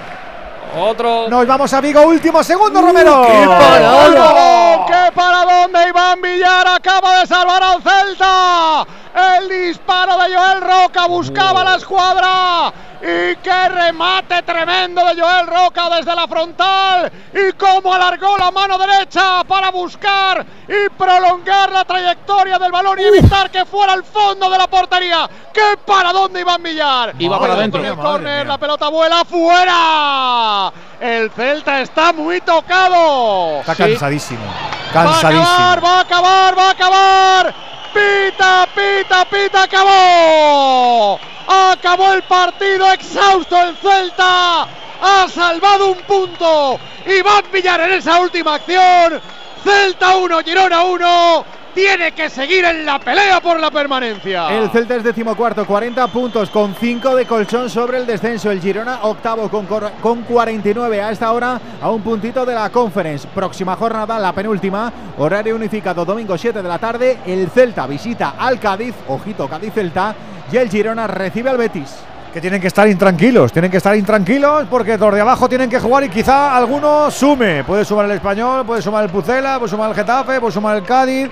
Otro. 0.78 1.30
Nos 1.30 1.48
vamos 1.48 1.74
a 1.74 1.82
Vigo. 1.82 2.02
Último 2.02 2.44
segundo, 2.44 2.82
Romero. 2.82 3.26
¡Qué 3.28 3.48
paradón! 3.48 4.86
¡Qué 4.88 5.12
paradón 5.14 5.72
de 5.72 5.88
Iván 5.90 6.22
Villar! 6.22 6.68
Acaba 6.68 7.20
de 7.20 7.28
salvar 7.28 7.64
al 7.64 7.82
Celta. 7.82 8.86
El 9.16 9.48
disparo 9.48 10.18
de 10.18 10.36
Joel 10.36 10.62
Roca 10.62 11.08
buscaba 11.08 11.64
la 11.64 11.76
escuadra. 11.76 12.74
Y 13.02 13.36
qué 13.38 13.70
remate 13.70 14.42
tremendo 14.44 15.06
de 15.06 15.22
Joel 15.22 15.48
Roca 15.48 15.90
desde 15.96 16.16
la 16.16 16.28
frontal. 16.28 17.12
Y 17.34 17.54
cómo 17.54 17.94
alargó 17.94 18.38
la 18.38 18.52
mano 18.52 18.78
derecha 18.78 19.44
para 19.48 19.72
buscar 19.72 20.46
y 20.68 20.90
prolongar 20.90 21.72
la 21.72 21.86
trayectoria 21.86 22.58
del 22.58 22.72
balón 22.72 23.00
y 23.00 23.04
evitar 23.04 23.50
que 23.52 23.64
fuera 23.66 23.94
al 23.94 24.04
fondo 24.04 24.50
de 24.50 24.58
la 24.58 24.68
portería. 24.68 25.30
¡Qué 25.54 25.78
paradón 25.86 26.34
de 26.34 26.42
Iván 26.42 26.62
Villar! 26.64 27.14
Iba 27.20 27.40
para 27.40 27.54
adentro. 27.54 27.82
la 27.82 28.58
pelota 28.58 28.90
vuela 28.90 29.24
fuera. 29.24 30.65
El 31.00 31.32
Celta 31.32 31.82
está 31.82 32.14
muy 32.14 32.42
tocado. 32.42 33.60
Está 33.62 33.76
Sí. 33.76 33.84
cansadísimo. 33.84 34.46
Va 34.46 35.02
a 35.02 35.04
Cansadísimo. 35.06 35.44
acabar, 35.44 35.84
va 35.84 35.98
a 35.98 36.02
acabar, 36.02 36.58
va 36.58 36.68
a 36.68 36.72
acabar. 36.72 37.54
Pita, 37.94 38.68
pita, 38.76 39.26
pita, 39.26 39.64
acabó. 39.64 41.20
Acabó 41.48 42.14
el 42.14 42.24
partido, 42.24 42.92
exhausto 42.92 43.62
el 43.62 43.76
Celta. 43.78 44.64
Ha 45.02 45.28
salvado 45.34 45.88
un 45.92 45.98
punto. 46.02 46.80
Iván 47.06 47.44
Villar 47.52 47.80
en 47.82 47.92
esa 47.94 48.20
última 48.20 48.56
acción. 48.56 49.22
Celta 49.64 50.16
1, 50.16 50.40
Girona 50.44 50.84
1. 50.84 51.46
Tiene 51.76 52.14
que 52.14 52.30
seguir 52.30 52.64
en 52.64 52.86
la 52.86 53.00
pelea 53.00 53.42
por 53.42 53.60
la 53.60 53.70
permanencia. 53.70 54.48
El 54.58 54.70
Celta 54.70 54.96
es 54.96 55.04
decimocuarto, 55.04 55.66
40 55.66 56.08
puntos 56.08 56.50
con 56.50 56.74
5 56.74 57.14
de 57.18 57.26
colchón 57.26 57.70
sobre 57.70 57.98
el 57.98 58.08
descenso. 58.08 58.50
El 58.50 58.62
Girona 58.62 59.00
octavo 59.04 59.50
con, 59.50 59.68
con 60.02 60.22
49 60.22 61.02
a 61.02 61.12
esta 61.12 61.34
hora 61.34 61.60
a 61.82 61.92
un 61.92 62.02
puntito 62.02 62.46
de 62.46 62.56
la 62.56 62.70
Conference. 62.70 63.28
Próxima 63.28 63.76
jornada, 63.76 64.18
la 64.18 64.32
penúltima, 64.32 64.90
horario 65.18 65.54
unificado 65.54 66.06
domingo 66.06 66.38
7 66.38 66.62
de 66.62 66.70
la 66.70 66.80
tarde. 66.80 67.18
El 67.26 67.50
Celta 67.50 67.86
visita 67.88 68.36
al 68.40 68.58
Cádiz, 68.58 68.96
ojito 69.10 69.50
Cádiz-Celta, 69.50 70.16
y 70.50 70.56
el 70.56 70.70
Girona 70.70 71.08
recibe 71.08 71.50
al 71.50 71.58
Betis. 71.58 71.94
Que 72.32 72.40
tienen 72.40 72.62
que 72.62 72.68
estar 72.68 72.88
intranquilos, 72.88 73.52
tienen 73.52 73.70
que 73.70 73.78
estar 73.78 73.98
intranquilos 73.98 74.66
porque 74.70 74.98
los 74.98 75.14
de 75.14 75.20
abajo 75.20 75.50
tienen 75.50 75.70
que 75.70 75.80
jugar 75.82 76.06
y 76.06 76.10
quizá 76.10 76.56
alguno 76.56 77.12
sume. 77.12 77.66
Puede 77.66 77.84
sumar 77.84 78.06
el 78.06 78.12
español, 78.12 78.66
puede 78.66 78.82
sumar 78.82 79.04
el 79.04 79.10
Pucela, 79.10 79.58
puede 79.60 79.72
sumar 79.72 79.90
el 79.90 79.96
Getafe, 79.96 80.40
puede 80.40 80.54
sumar 80.54 80.78
el 80.78 80.84
Cádiz. 80.84 81.30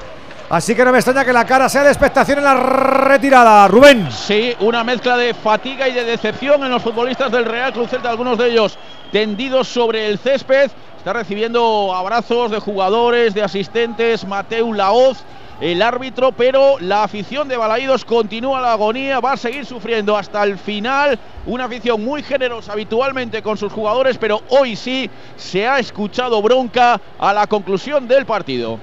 Así 0.49 0.75
que 0.75 0.85
no 0.85 0.91
me 0.91 0.99
extraña 0.99 1.25
que 1.25 1.33
la 1.33 1.45
cara 1.45 1.67
sea 1.67 1.83
de 1.83 1.89
expectación 1.89 2.37
en 2.37 2.43
la 2.43 2.53
retirada. 2.53 3.67
Rubén. 3.67 4.11
Sí, 4.11 4.55
una 4.59 4.83
mezcla 4.83 5.17
de 5.17 5.33
fatiga 5.33 5.87
y 5.87 5.93
de 5.93 6.03
decepción 6.03 6.63
en 6.63 6.69
los 6.69 6.83
futbolistas 6.83 7.31
del 7.31 7.45
Real 7.45 7.73
Cruz 7.73 7.89
Celta, 7.89 8.09
algunos 8.09 8.37
de 8.37 8.51
ellos 8.51 8.77
tendidos 9.11 9.67
sobre 9.67 10.07
el 10.07 10.19
césped. 10.19 10.69
Está 10.97 11.13
recibiendo 11.13 11.93
abrazos 11.93 12.51
de 12.51 12.59
jugadores, 12.59 13.33
de 13.33 13.43
asistentes, 13.43 14.25
Mateu 14.25 14.73
Laoz, 14.73 15.23
el 15.59 15.81
árbitro, 15.81 16.31
pero 16.31 16.77
la 16.79 17.03
afición 17.03 17.47
de 17.47 17.57
Balaídos 17.57 18.05
continúa 18.05 18.61
la 18.61 18.73
agonía, 18.73 19.19
va 19.19 19.33
a 19.33 19.37
seguir 19.37 19.65
sufriendo 19.65 20.17
hasta 20.17 20.43
el 20.43 20.57
final. 20.57 21.17
Una 21.45 21.65
afición 21.65 22.03
muy 22.03 22.23
generosa 22.23 22.73
habitualmente 22.73 23.41
con 23.41 23.57
sus 23.57 23.71
jugadores, 23.71 24.17
pero 24.17 24.41
hoy 24.49 24.75
sí 24.75 25.09
se 25.35 25.67
ha 25.67 25.79
escuchado 25.79 26.41
bronca 26.41 26.99
a 27.19 27.33
la 27.33 27.47
conclusión 27.47 28.07
del 28.07 28.25
partido. 28.25 28.79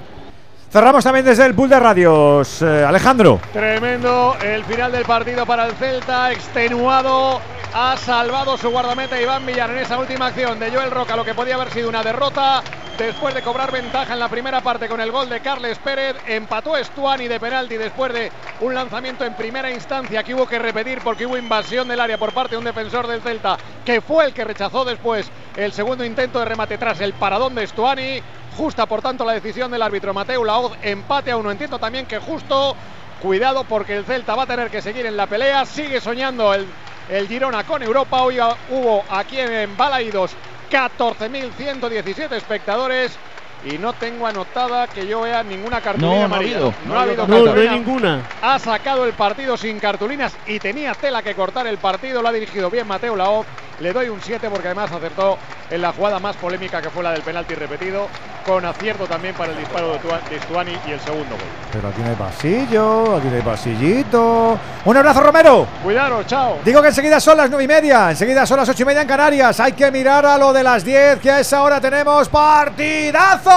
Cerramos 0.71 1.03
también 1.03 1.25
desde 1.25 1.47
el 1.47 1.55
pool 1.55 1.69
de 1.69 1.81
radios. 1.81 2.63
Eh, 2.63 2.85
Alejandro. 2.85 3.41
Tremendo 3.53 4.37
el 4.41 4.65
final 4.65 4.93
del 4.93 5.05
partido 5.05 5.45
para 5.45 5.67
el 5.67 5.73
Celta, 5.73 6.31
extenuado. 6.31 7.41
Ha 7.73 7.97
salvado 7.97 8.59
su 8.59 8.69
guardameta 8.69 9.21
Iván 9.23 9.47
Villar 9.47 9.71
en 9.71 9.79
esa 9.79 9.97
última 9.97 10.27
acción 10.27 10.59
de 10.59 10.73
Joel 10.73 10.91
Roca, 10.91 11.15
lo 11.15 11.25
que 11.25 11.35
podía 11.35 11.55
haber 11.55 11.71
sido 11.71 11.89
una 11.89 12.03
derrota. 12.03 12.65
Después 12.99 13.33
de 13.33 13.43
cobrar 13.43 13.71
ventaja 13.71 14.13
en 14.13 14.19
la 14.19 14.29
primera 14.29 14.61
parte 14.61 14.89
con 14.89 15.01
el 15.01 15.13
gol 15.13 15.29
de 15.29 15.41
Carles 15.41 15.79
Pérez, 15.79 16.17
empató 16.27 16.77
Estuani 16.77 17.29
de 17.29 17.39
penalti 17.39 17.77
después 17.77 18.13
de 18.13 18.33
un 18.61 18.75
lanzamiento 18.75 19.25
en 19.25 19.35
primera 19.35 19.71
instancia 19.71 20.25
que 20.25 20.35
hubo 20.35 20.49
que 20.49 20.59
repetir 20.59 21.01
porque 21.03 21.27
hubo 21.27 21.39
invasión 21.39 21.87
del 21.87 22.01
área 22.01 22.19
por 22.19 22.35
parte 22.35 22.57
de 22.57 22.59
un 22.59 22.65
defensor 22.65 23.07
del 23.07 23.23
Celta, 23.23 23.57
que 23.85 24.01
fue 24.01 24.25
el 24.25 24.35
que 24.35 24.45
rechazó 24.45 24.85
después 24.85 25.31
el 25.57 25.73
segundo 25.73 26.05
intento 26.05 26.41
de 26.41 26.47
remate 26.47 26.77
tras 26.77 27.01
el 27.01 27.13
paradón 27.13 27.55
de 27.55 27.69
Stuani. 27.69 28.21
Justa, 28.57 28.87
por 28.87 29.01
tanto, 29.01 29.25
la 29.25 29.35
decisión 29.35 29.71
del 29.71 29.83
árbitro 29.83 30.13
Mateo 30.13 30.45
Laoz. 30.45 30.73
Empate 30.83 31.31
a 31.31 31.37
uno. 31.37 31.53
Entiendo 31.53 31.79
también 31.79 32.07
que 32.07 32.19
justo. 32.19 32.75
Cuidado 33.23 33.65
porque 33.65 33.97
el 33.97 34.07
Celta 34.07 34.35
va 34.35 34.45
a 34.45 34.47
tener 34.47 34.71
que 34.71 34.83
seguir 34.83 35.07
en 35.07 35.17
la 35.17 35.27
pelea. 35.27 35.67
Sigue 35.67 36.01
soñando 36.01 36.55
el, 36.55 36.67
el 37.11 37.27
Girona 37.27 37.65
con 37.65 37.83
Europa. 37.83 38.23
Hoy 38.23 38.39
hubo 38.71 39.05
aquí 39.11 39.41
en 39.41 39.77
Balaídos 39.77 40.33
14.117 40.71 42.33
espectadores. 42.33 43.19
Y 43.65 43.77
no 43.79 43.93
tengo 43.93 44.27
anotada 44.27 44.87
que 44.87 45.07
yo 45.07 45.21
vea 45.23 45.43
ninguna 45.43 45.81
cartulina 45.81 46.09
No, 46.13 46.17
no 46.17 46.23
ha 46.23 46.25
amarilla. 46.25 46.57
habido. 46.57 46.75
No 46.87 46.99
ha 46.99 47.03
habido 47.03 47.27
No, 47.27 47.45
no 47.45 47.61
hay 47.61 47.69
ninguna. 47.69 48.21
Ha 48.43 48.59
sacado 48.59 49.05
el 49.05 49.13
partido 49.13 49.57
sin 49.57 49.79
cartulinas 49.79 50.33
y 50.47 50.59
tenía 50.59 50.95
tela 50.95 51.23
que 51.23 51.35
cortar 51.35 51.67
el 51.67 51.77
partido. 51.79 52.23
Lo 52.23 52.29
ha 52.29 52.33
dirigido 52.33 52.71
bien 52.71 52.87
Mateo 52.89 53.15
Laoz. 53.17 53.47
Le 53.81 53.93
doy 53.95 54.09
un 54.11 54.21
7 54.21 54.49
porque 54.51 54.69
además 54.69 54.93
acertó 54.93 55.39
en 55.71 55.81
la 55.81 55.93
jugada 55.93 56.19
más 56.19 56.37
polémica 56.37 56.83
que 56.83 56.91
fue 56.91 57.03
la 57.03 57.13
del 57.13 57.23
penalti 57.23 57.55
repetido. 57.55 58.09
Con 58.45 58.65
acierto 58.65 59.07
también 59.07 59.35
para 59.35 59.53
el 59.53 59.59
disparo 59.59 59.93
de 59.93 59.99
Tua- 59.99 60.21
de 60.29 60.41
Stuani 60.41 60.73
y 60.87 60.93
el 60.93 61.01
segundo 61.01 61.31
gol. 61.37 61.45
Pero 61.73 61.89
aquí 61.89 62.01
no 62.03 62.09
hay 62.09 62.17
pasillo, 62.17 63.17
aquí 63.17 63.29
no 63.29 63.37
hay 63.37 63.43
pasillito. 63.43 64.59
Un 64.87 64.97
abrazo, 64.97 65.21
Romero. 65.23 65.67
Cuidado, 65.83 66.23
chao. 66.25 66.59
Digo 66.65 66.81
que 66.83 66.89
enseguida 66.89 67.21
son 67.21 67.37
las 67.37 67.49
nueve 67.51 67.65
y 67.65 67.69
media, 67.69 68.11
enseguida 68.11 68.47
son 68.47 68.57
las 68.59 68.69
ocho 68.69 68.83
y 68.83 68.87
media 68.87 69.03
en 69.03 69.09
Canarias. 69.09 69.61
Hay 69.61 69.73
que 69.73 69.91
mirar 69.91 70.25
a 70.27 70.39
lo 70.39 70.53
de 70.55 70.63
las 70.63 70.85
10, 70.85 71.21
que 71.21 71.31
a 71.31 71.41
esa 71.41 71.63
hora 71.63 71.81
tenemos 71.81 72.29
partidazo. 72.31 73.50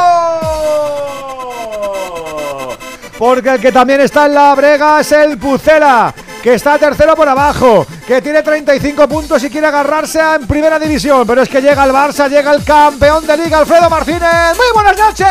Porque 3.23 3.49
el 3.51 3.61
que 3.61 3.71
también 3.71 4.01
está 4.01 4.25
en 4.25 4.33
la 4.33 4.53
brega 4.53 4.99
es 4.99 5.11
el 5.13 5.37
Pucela, 5.37 6.13
que 6.41 6.55
está 6.55 6.77
tercero 6.77 7.15
por 7.15 7.29
abajo, 7.29 7.87
que 8.05 8.21
tiene 8.21 8.43
35 8.43 9.07
puntos 9.07 9.41
y 9.43 9.49
quiere 9.49 9.67
agarrarse 9.67 10.19
en 10.19 10.45
primera 10.45 10.77
división. 10.77 11.25
Pero 11.25 11.41
es 11.41 11.47
que 11.47 11.61
llega 11.61 11.85
el 11.85 11.91
Barça, 11.91 12.27
llega 12.27 12.51
el 12.51 12.65
campeón 12.65 13.25
de 13.25 13.37
liga, 13.37 13.59
Alfredo 13.59 13.89
Martínez. 13.89 14.57
Muy 14.57 14.65
buenas 14.73 14.97
noches. 14.97 15.27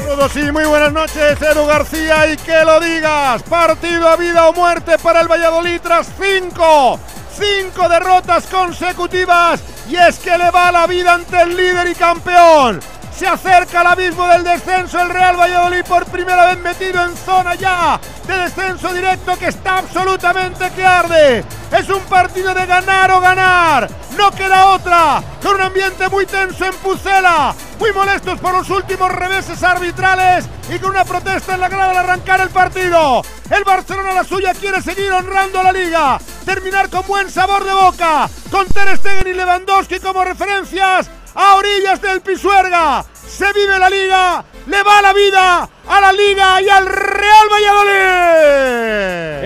Saludos 0.00 0.36
y 0.36 0.50
muy 0.50 0.64
buenas 0.64 0.92
noches, 0.92 1.40
Edu 1.40 1.66
García, 1.66 2.32
y 2.32 2.36
que 2.36 2.64
lo 2.64 2.80
digas. 2.80 3.44
Partido 3.44 4.08
a 4.08 4.16
vida 4.16 4.48
o 4.48 4.52
muerte 4.54 4.98
para 4.98 5.20
el 5.20 5.28
Valladolid 5.28 5.80
tras 5.80 6.08
cinco, 6.20 6.98
cinco 7.38 7.88
derrotas 7.88 8.44
consecutivas. 8.46 9.60
Y 9.88 9.96
es 9.96 10.18
que 10.18 10.36
le 10.36 10.50
va 10.50 10.72
la 10.72 10.86
vida 10.86 11.14
ante 11.14 11.40
el 11.40 11.56
líder 11.56 11.88
y 11.88 11.94
campeón. 11.94 12.80
Se 13.16 13.26
acerca 13.26 13.80
al 13.80 13.86
abismo 13.86 14.26
del 14.28 14.44
descenso 14.44 15.00
el 15.00 15.08
Real 15.08 15.40
Valladolid 15.40 15.84
por 15.84 16.04
primera 16.04 16.44
vez 16.48 16.58
metido 16.58 17.02
en 17.02 17.16
zona 17.16 17.54
ya 17.54 17.98
de 18.26 18.36
descenso 18.36 18.92
directo 18.92 19.38
que 19.38 19.46
está 19.46 19.78
absolutamente 19.78 20.70
que 20.72 20.84
arde. 20.84 21.42
Es 21.72 21.88
un 21.88 22.02
partido 22.02 22.52
de 22.52 22.66
ganar 22.66 23.10
o 23.12 23.20
ganar. 23.22 23.88
No 24.18 24.30
queda 24.32 24.66
otra. 24.66 25.22
Con 25.42 25.54
un 25.54 25.62
ambiente 25.62 26.10
muy 26.10 26.26
tenso 26.26 26.66
en 26.66 26.74
Pucela. 26.74 27.54
Muy 27.78 27.90
molestos 27.94 28.38
por 28.38 28.52
los 28.52 28.68
últimos 28.68 29.10
reveses 29.10 29.62
arbitrales 29.62 30.44
y 30.68 30.78
con 30.78 30.90
una 30.90 31.06
protesta 31.06 31.54
en 31.54 31.60
la 31.60 31.70
grada 31.70 31.92
al 31.92 31.96
arrancar 31.96 32.42
el 32.42 32.50
partido. 32.50 33.22
El 33.48 33.64
Barcelona 33.64 34.12
la 34.12 34.24
suya 34.24 34.52
quiere 34.52 34.82
seguir 34.82 35.10
honrando 35.10 35.62
la 35.62 35.72
liga. 35.72 36.18
Terminar 36.44 36.90
con 36.90 37.06
buen 37.06 37.30
sabor 37.30 37.64
de 37.64 37.72
boca. 37.72 38.28
Con 38.50 38.66
Ter 38.66 38.94
Stegen 38.98 39.28
y 39.28 39.32
Lewandowski 39.32 40.00
como 40.00 40.22
referencias 40.22 41.08
a 41.36 41.54
orillas 41.56 42.00
del 42.00 42.20
Pisuerga. 42.22 43.04
Se 43.14 43.52
vive 43.52 43.78
la 43.78 43.90
liga, 43.90 44.44
le 44.66 44.82
va 44.82 45.02
la 45.02 45.12
vida 45.12 45.68
a 45.88 46.00
la 46.00 46.12
liga 46.12 46.60
y 46.62 46.68
al 46.68 46.86
Real 47.26 47.48
Valladolid. 47.50 47.96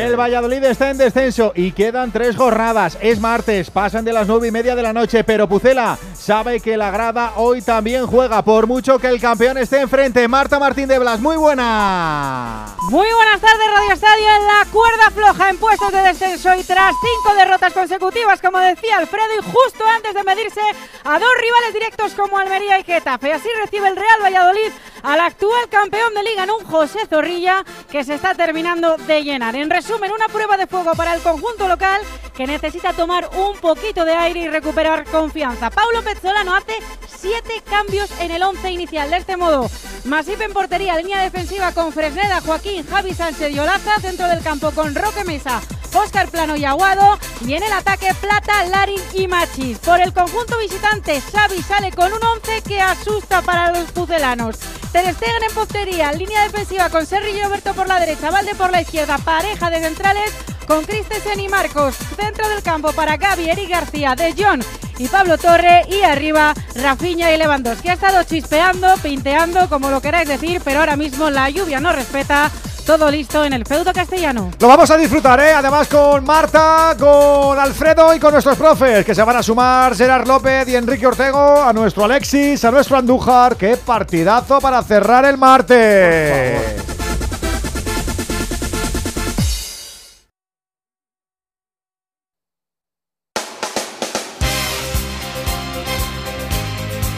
El 0.00 0.16
Valladolid 0.16 0.64
está 0.64 0.90
en 0.90 0.98
descenso 0.98 1.52
y 1.54 1.72
quedan 1.72 2.12
tres 2.12 2.36
jornadas. 2.36 2.98
Es 3.00 3.20
martes, 3.20 3.70
pasan 3.70 4.04
de 4.04 4.12
las 4.12 4.26
nueve 4.26 4.48
y 4.48 4.50
media 4.50 4.74
de 4.74 4.82
la 4.82 4.92
noche, 4.92 5.24
pero 5.24 5.48
Pucela 5.48 5.98
sabe 6.14 6.60
que 6.60 6.76
la 6.76 6.90
grada 6.90 7.32
hoy 7.36 7.62
también 7.62 8.06
juega, 8.06 8.42
por 8.42 8.66
mucho 8.66 8.98
que 8.98 9.06
el 9.08 9.20
campeón 9.20 9.56
esté 9.58 9.80
enfrente. 9.80 10.26
Marta 10.28 10.58
Martín 10.58 10.88
de 10.88 10.98
Blas, 10.98 11.20
muy 11.20 11.36
buena. 11.36 12.66
Muy 12.90 13.06
buenas 13.12 13.40
tardes, 13.40 13.66
Radio 13.72 13.92
Estadio 13.92 14.28
en 14.28 14.46
la 14.46 14.66
cuerda 14.70 15.10
floja 15.14 15.50
en 15.50 15.58
puestos 15.58 15.92
de 15.92 16.02
descenso 16.02 16.54
y 16.54 16.64
tras 16.64 16.94
cinco 17.00 17.34
derrotas 17.36 17.72
consecutivas, 17.72 18.40
como 18.42 18.58
decía 18.58 18.98
Alfredo, 18.98 19.34
y 19.38 19.44
justo 19.44 19.84
antes 19.86 20.12
de 20.14 20.24
medirse 20.24 20.60
a 21.04 21.18
dos 21.18 21.30
rivales 21.40 21.72
directos 21.72 22.12
como 22.12 22.36
Almería 22.36 22.78
y 22.78 22.84
Getafe. 22.84 23.32
Así 23.32 23.48
recibe 23.62 23.88
el 23.88 23.96
Real 23.96 24.22
Valladolid 24.22 24.70
al 25.02 25.20
actual 25.20 25.68
campeón 25.70 26.12
de 26.14 26.22
liga 26.22 26.44
en 26.44 26.50
un 26.50 26.64
José 26.64 26.98
Zorrilla 27.08 27.64
que 27.90 28.04
se 28.04 28.14
está 28.14 28.34
terminando 28.34 28.96
de 28.96 29.22
llenar. 29.22 29.56
En 29.56 29.70
resumen, 29.70 30.12
una 30.12 30.28
prueba 30.28 30.56
de 30.56 30.66
fuego 30.66 30.92
para 30.94 31.14
el 31.14 31.20
conjunto 31.20 31.68
local 31.68 32.00
que 32.40 32.46
necesita 32.46 32.94
tomar 32.94 33.28
un 33.36 33.54
poquito 33.58 34.06
de 34.06 34.14
aire 34.14 34.40
y 34.40 34.48
recuperar 34.48 35.04
confianza. 35.04 35.68
Paulo 35.68 36.02
Pezzolano 36.02 36.54
hace 36.54 36.72
siete 37.06 37.62
cambios 37.68 38.10
en 38.18 38.30
el 38.30 38.42
once 38.42 38.70
inicial. 38.70 39.10
De 39.10 39.18
este 39.18 39.36
modo, 39.36 39.70
Masip 40.06 40.40
en 40.40 40.54
portería, 40.54 40.96
línea 40.96 41.22
defensiva 41.22 41.72
con 41.72 41.92
Fresneda, 41.92 42.40
Joaquín, 42.40 42.86
Javi 42.88 43.12
Sánchez 43.12 43.54
y 43.54 43.58
Olaza, 43.58 44.00
centro 44.00 44.26
del 44.26 44.42
campo 44.42 44.70
con 44.70 44.94
Roque 44.94 45.22
Mesa, 45.24 45.60
Óscar 45.92 46.30
Plano 46.30 46.56
y 46.56 46.64
Aguado, 46.64 47.18
y 47.46 47.52
en 47.52 47.62
el 47.62 47.72
ataque 47.74 48.14
Plata, 48.18 48.64
Larin 48.64 49.02
y 49.12 49.28
Machis. 49.28 49.76
Por 49.76 50.00
el 50.00 50.14
conjunto 50.14 50.56
visitante, 50.56 51.20
Xavi 51.20 51.60
sale 51.60 51.92
con 51.92 52.10
un 52.10 52.24
once 52.24 52.62
que 52.62 52.80
asusta 52.80 53.42
para 53.42 53.70
los 53.70 53.92
pucelanos. 53.92 54.56
Ter 54.92 55.14
Stegen 55.14 55.44
en 55.46 55.54
portería, 55.54 56.10
línea 56.12 56.44
defensiva 56.44 56.88
con 56.88 57.04
Serri 57.04 57.32
y 57.32 57.42
Roberto 57.42 57.74
por 57.74 57.86
la 57.86 58.00
derecha, 58.00 58.30
Valde 58.30 58.54
por 58.54 58.70
la 58.70 58.80
izquierda, 58.80 59.18
pareja 59.18 59.68
de 59.68 59.80
centrales 59.80 60.32
con 60.70 60.84
Christensen 60.84 61.40
y 61.40 61.48
Marcos. 61.48 61.96
Centro 62.14 62.48
del 62.48 62.62
campo 62.62 62.92
para 62.92 63.16
Gaby, 63.16 63.50
Eric 63.50 63.70
García, 63.70 64.14
De 64.14 64.32
Jong 64.32 64.62
y 64.98 65.08
Pablo 65.08 65.36
Torre. 65.36 65.82
Y 65.90 66.02
arriba 66.02 66.54
Rafinha 66.76 67.32
y 67.32 67.38
Lewandowski. 67.38 67.88
Ha 67.88 67.94
estado 67.94 68.22
chispeando, 68.22 68.86
pinteando, 69.02 69.68
como 69.68 69.90
lo 69.90 70.00
queráis 70.00 70.28
decir, 70.28 70.62
pero 70.64 70.78
ahora 70.78 70.94
mismo 70.94 71.28
la 71.28 71.50
lluvia 71.50 71.80
no 71.80 71.92
respeta. 71.92 72.52
Todo 72.86 73.10
listo 73.10 73.44
en 73.44 73.52
el 73.52 73.66
feudo 73.66 73.92
castellano. 73.92 74.52
Lo 74.60 74.68
vamos 74.68 74.88
a 74.92 74.96
disfrutar, 74.96 75.40
¿eh? 75.40 75.52
Además 75.52 75.88
con 75.88 76.24
Marta, 76.24 76.94
con 76.96 77.58
Alfredo 77.58 78.14
y 78.14 78.20
con 78.20 78.32
nuestros 78.32 78.56
profes 78.56 79.04
que 79.04 79.14
se 79.14 79.24
van 79.24 79.36
a 79.36 79.42
sumar 79.42 79.96
Gerard 79.96 80.26
López 80.26 80.68
y 80.68 80.76
Enrique 80.76 81.06
Ortego, 81.06 81.62
a 81.64 81.72
nuestro 81.72 82.04
Alexis, 82.04 82.64
a 82.64 82.70
nuestro 82.70 82.96
Andújar. 82.96 83.56
¡Qué 83.56 83.76
partidazo 83.76 84.60
para 84.60 84.80
cerrar 84.84 85.24
el 85.24 85.36
martes! 85.36 87.09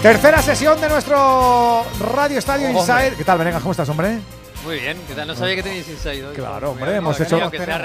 Tercera 0.03 0.43
sesión 0.43 0.81
de 0.81 0.89
nuestro 0.89 1.85
Radio 2.15 2.39
Estadio. 2.39 2.69
Inside. 2.71 3.15
¿Qué 3.17 3.25
tal, 3.25 3.39
Venegas? 3.39 3.61
¿Cómo 3.63 3.71
estás, 3.71 3.89
hombre? 3.89 4.19
Muy 4.65 4.79
bien, 4.81 4.97
¿qué 5.07 5.15
tal? 5.15 5.29
No 5.29 5.35
sabía 5.35 5.57
que 5.57 5.63
teníais 5.63 5.89
inside 5.89 6.27
hoy. 6.27 6.35
Claro, 6.35 6.73
hombre, 6.73 6.97
hemos 6.97 7.19
hecho. 7.21 7.39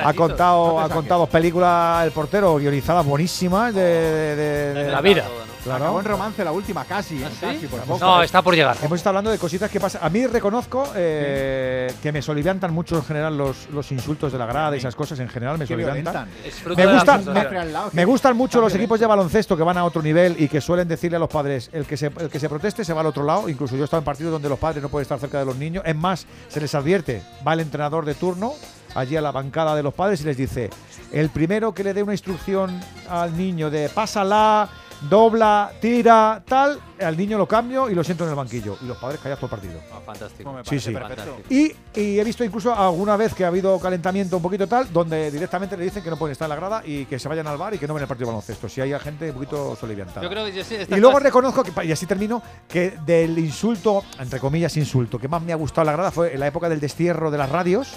Ha 0.03 0.13
contado, 0.13 0.79
ha 0.79 0.89
contado 0.89 1.27
películas 1.27 2.03
el 2.05 2.11
portero 2.11 2.57
guionizadas 2.57 3.05
buenísimas 3.05 3.73
de, 3.73 3.81
de- 3.81 4.35
de- 4.35 4.83
de- 4.83 4.91
La 4.91 5.01
vida. 5.01 5.25
Claro. 5.63 5.83
Acabó 5.85 5.99
en 5.99 6.05
romance 6.05 6.43
la 6.43 6.51
última, 6.51 6.85
casi. 6.85 7.21
¿eh? 7.21 7.27
Casi, 7.41 7.67
por 7.67 7.81
poco. 7.81 7.99
No, 8.05 8.21
está 8.23 8.41
por 8.41 8.55
llegar. 8.55 8.77
Hemos 8.81 8.97
estado 8.97 9.11
hablando 9.11 9.31
de 9.31 9.37
cositas 9.37 9.69
que 9.69 9.79
pasan. 9.79 10.01
A 10.03 10.09
mí 10.09 10.25
reconozco 10.27 10.91
eh, 10.95 11.93
que 12.01 12.11
me 12.11 12.21
soliviantan 12.21 12.73
mucho 12.73 12.95
en 12.95 13.03
general 13.03 13.37
los, 13.37 13.69
los 13.71 13.91
insultos 13.91 14.31
de 14.31 14.37
la 14.37 14.45
grada 14.45 14.75
y 14.75 14.79
esas 14.79 14.95
cosas 14.95 15.19
en 15.19 15.27
general 15.29 15.57
me 15.57 15.65
Qué 15.65 15.73
soliviantan. 15.73 16.29
Me, 16.43 16.51
frustración. 16.51 17.33
me- 17.33 17.47
me 17.93 18.05
gustan 18.05 18.37
mucho 18.37 18.61
los 18.61 18.73
equipos 18.75 18.99
de 18.99 19.05
baloncesto 19.07 19.57
que 19.57 19.63
van 19.63 19.77
a 19.77 19.83
otro 19.85 20.01
nivel 20.01 20.35
y 20.41 20.47
que 20.47 20.61
suelen 20.61 20.87
decirle 20.87 21.17
a 21.17 21.19
los 21.19 21.29
padres 21.29 21.69
el 21.73 21.85
que 21.85 21.97
se, 21.97 22.07
el 22.19 22.29
que 22.29 22.39
se 22.39 22.47
proteste 22.49 22.85
se 22.85 22.93
va 22.93 23.01
al 23.01 23.07
otro 23.07 23.23
lado. 23.23 23.49
Incluso 23.49 23.75
yo 23.75 23.81
he 23.81 23.85
estado 23.85 23.99
en 23.99 24.05
partidos 24.05 24.31
donde 24.31 24.49
los 24.49 24.59
padres 24.59 24.81
no 24.81 24.89
pueden 24.89 25.03
estar 25.03 25.19
cerca 25.19 25.39
de 25.39 25.45
los 25.45 25.55
niños. 25.57 25.83
Es 25.85 25.95
más, 25.95 26.25
se 26.47 26.61
les 26.61 26.73
advierte, 26.75 27.21
va 27.45 27.53
el 27.53 27.59
entrenador 27.61 28.05
de 28.05 28.13
turno 28.13 28.53
allí 28.95 29.15
a 29.17 29.21
la 29.21 29.31
bancada 29.31 29.75
de 29.75 29.83
los 29.83 29.93
padres 29.93 30.21
y 30.21 30.23
les 30.23 30.37
dice, 30.37 30.69
el 31.11 31.29
primero 31.29 31.73
que 31.73 31.83
le 31.83 31.93
dé 31.93 32.01
una 32.03 32.13
instrucción 32.13 32.79
al 33.09 33.35
niño 33.37 33.69
de 33.69 33.89
pásala, 33.89 34.69
dobla, 35.01 35.71
tira, 35.79 36.41
tal, 36.45 36.79
al 36.99 37.15
niño 37.15 37.37
lo 37.37 37.47
cambio 37.47 37.89
y 37.89 37.95
lo 37.95 38.03
siento 38.03 38.23
en 38.23 38.31
el 38.31 38.35
banquillo. 38.35 38.77
Y 38.81 38.85
los 38.85 38.97
padres 38.97 39.19
callados 39.19 39.39
todo 39.39 39.55
el 39.55 39.61
partido. 39.61 39.81
Ah, 39.93 39.99
fantástico. 40.05 40.57
Sí, 40.63 40.79
sí. 40.79 40.93
Fantástico. 40.93 41.37
Y, 41.49 41.71
y 41.93 42.19
he 42.19 42.23
visto 42.23 42.43
incluso 42.43 42.73
alguna 42.73 43.15
vez 43.15 43.33
que 43.33 43.45
ha 43.45 43.47
habido 43.47 43.79
calentamiento 43.79 44.37
un 44.37 44.43
poquito 44.43 44.67
tal, 44.67 44.91
donde 44.91 45.29
directamente 45.31 45.77
le 45.77 45.83
dicen 45.83 46.03
que 46.03 46.09
no 46.09 46.17
pueden 46.17 46.31
estar 46.31 46.45
en 46.45 46.49
la 46.49 46.55
grada 46.55 46.81
y 46.85 47.05
que 47.05 47.19
se 47.19 47.27
vayan 47.29 47.47
al 47.47 47.57
bar 47.57 47.73
y 47.73 47.77
que 47.77 47.87
no 47.87 47.93
ven 47.93 48.01
el 48.03 48.07
partido 48.07 48.27
de 48.27 48.33
baloncesto. 48.33 48.67
Si 48.67 48.81
hay 48.81 48.97
gente 48.99 49.27
un 49.29 49.33
poquito 49.35 49.75
soliviantada. 49.75 50.21
Yo 50.23 50.29
creo 50.29 50.45
que 50.45 50.63
sí, 50.63 50.77
y 50.89 50.95
luego 50.95 51.19
reconozco 51.19 51.63
que, 51.63 51.85
y 51.85 51.91
así 51.91 52.05
termino, 52.05 52.41
que 52.67 52.97
del 53.05 53.37
insulto, 53.37 54.03
entre 54.19 54.39
comillas, 54.39 54.75
insulto, 54.77 55.19
que 55.19 55.27
más 55.27 55.41
me 55.41 55.53
ha 55.53 55.55
gustado 55.55 55.81
en 55.83 55.87
la 55.87 55.93
grada 55.93 56.11
fue 56.11 56.33
en 56.33 56.39
la 56.39 56.47
época 56.47 56.69
del 56.69 56.79
destierro 56.79 57.29
de 57.29 57.37
las 57.37 57.49
radios, 57.49 57.93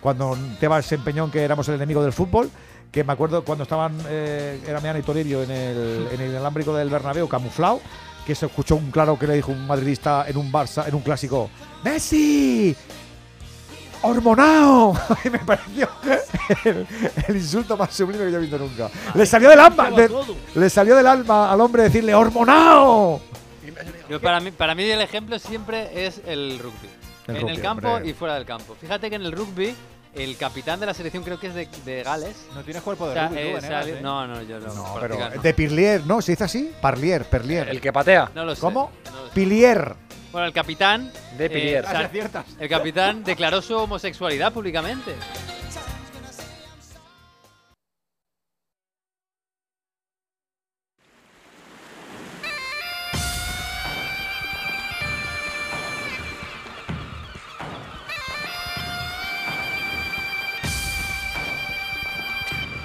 cuando 0.00 0.36
Tebas 0.58 0.86
se 0.86 0.96
empeñó 0.96 1.24
en 1.24 1.30
que 1.30 1.42
éramos 1.42 1.68
el 1.68 1.76
enemigo 1.76 2.02
del 2.02 2.12
fútbol. 2.12 2.50
Que 2.92 3.02
me 3.04 3.14
acuerdo 3.14 3.42
cuando 3.42 3.62
estaban 3.64 3.98
eh, 4.08 4.60
era 4.66 4.80
Meana 4.80 4.98
y 4.98 5.02
Toribio 5.02 5.42
en 5.42 5.50
el, 5.50 6.08
en 6.12 6.20
el 6.20 6.36
alámbrico 6.36 6.74
del 6.76 6.90
Bernabéu 6.90 7.26
camuflado, 7.26 7.80
que 8.26 8.34
se 8.34 8.46
escuchó 8.46 8.76
un 8.76 8.90
claro 8.90 9.18
que 9.18 9.26
le 9.26 9.34
dijo 9.34 9.50
un 9.50 9.66
madridista 9.66 10.26
en 10.28 10.36
un 10.36 10.52
Barça, 10.52 10.86
en 10.86 10.94
un 10.94 11.00
clásico, 11.00 11.48
¡Messi! 11.82 12.76
¡Hormonao! 14.02 14.94
Y 15.24 15.30
me 15.30 15.38
pareció 15.38 15.88
el, 16.64 16.86
el 17.28 17.36
insulto 17.36 17.76
más 17.76 17.94
sublime 17.94 18.26
que 18.26 18.32
yo 18.32 18.38
he 18.38 18.40
visto 18.42 18.58
nunca. 18.58 18.90
Le 19.14 19.24
salió 19.24 19.48
del 19.48 19.60
alma, 19.60 19.90
le 20.54 20.70
salió 20.70 20.94
del 20.94 21.06
alma 21.06 21.50
al 21.50 21.60
hombre 21.60 21.84
decirle 21.84 22.14
¡Hormonao! 22.14 23.20
Para, 24.20 24.40
mí, 24.40 24.50
para 24.50 24.74
mí 24.74 24.82
el 24.84 25.00
ejemplo 25.00 25.38
siempre 25.38 26.06
es 26.06 26.20
el 26.26 26.58
rugby. 26.58 26.88
El 27.28 27.36
en 27.36 27.40
rugby, 27.42 27.54
el 27.54 27.62
campo 27.62 27.88
hombre. 27.88 28.10
y 28.10 28.12
fuera 28.12 28.34
del 28.34 28.44
campo. 28.44 28.76
Fíjate 28.78 29.08
que 29.08 29.16
en 29.16 29.22
el 29.22 29.32
rugby 29.32 29.74
el 30.14 30.36
capitán 30.36 30.78
de 30.80 30.86
la 30.86 30.94
selección 30.94 31.22
creo 31.24 31.38
que 31.40 31.48
es 31.48 31.54
de, 31.54 31.68
de 31.84 32.02
Gales. 32.02 32.36
No 32.54 32.62
tienes 32.62 32.82
cuerpo 32.82 33.06
de 33.06 33.12
O 33.12 33.14
sea, 33.14 33.28
rugby, 33.28 33.40
tú, 33.40 33.56
eh, 33.66 33.98
¿eh? 33.98 33.98
No, 34.02 34.26
no, 34.26 34.42
yo 34.42 34.60
no. 34.60 34.74
No, 34.74 34.96
pero 35.00 35.18
no. 35.18 35.30
de 35.42 35.54
Pirlier, 35.54 36.04
¿no? 36.06 36.20
¿Se 36.20 36.32
dice 36.32 36.44
así? 36.44 36.72
Parlier, 36.80 37.24
Perlier. 37.24 37.68
El 37.68 37.80
que 37.80 37.92
patea. 37.92 38.30
No 38.34 38.44
lo 38.44 38.54
sé, 38.54 38.60
¿Cómo? 38.60 38.90
no 39.10 39.20
lo 39.22 39.26
sé. 39.28 39.34
Pilier. 39.34 39.94
Bueno, 40.30 40.46
el 40.46 40.52
capitán. 40.52 41.10
De 41.36 41.48
Pilier. 41.50 41.84
o 41.84 41.88
sea, 41.88 41.92
Casi 41.92 42.04
aciertas. 42.06 42.46
el 42.58 42.68
capitán 42.68 43.24
declaró 43.24 43.60
su 43.62 43.74
homosexualidad 43.76 44.52
públicamente. 44.52 45.14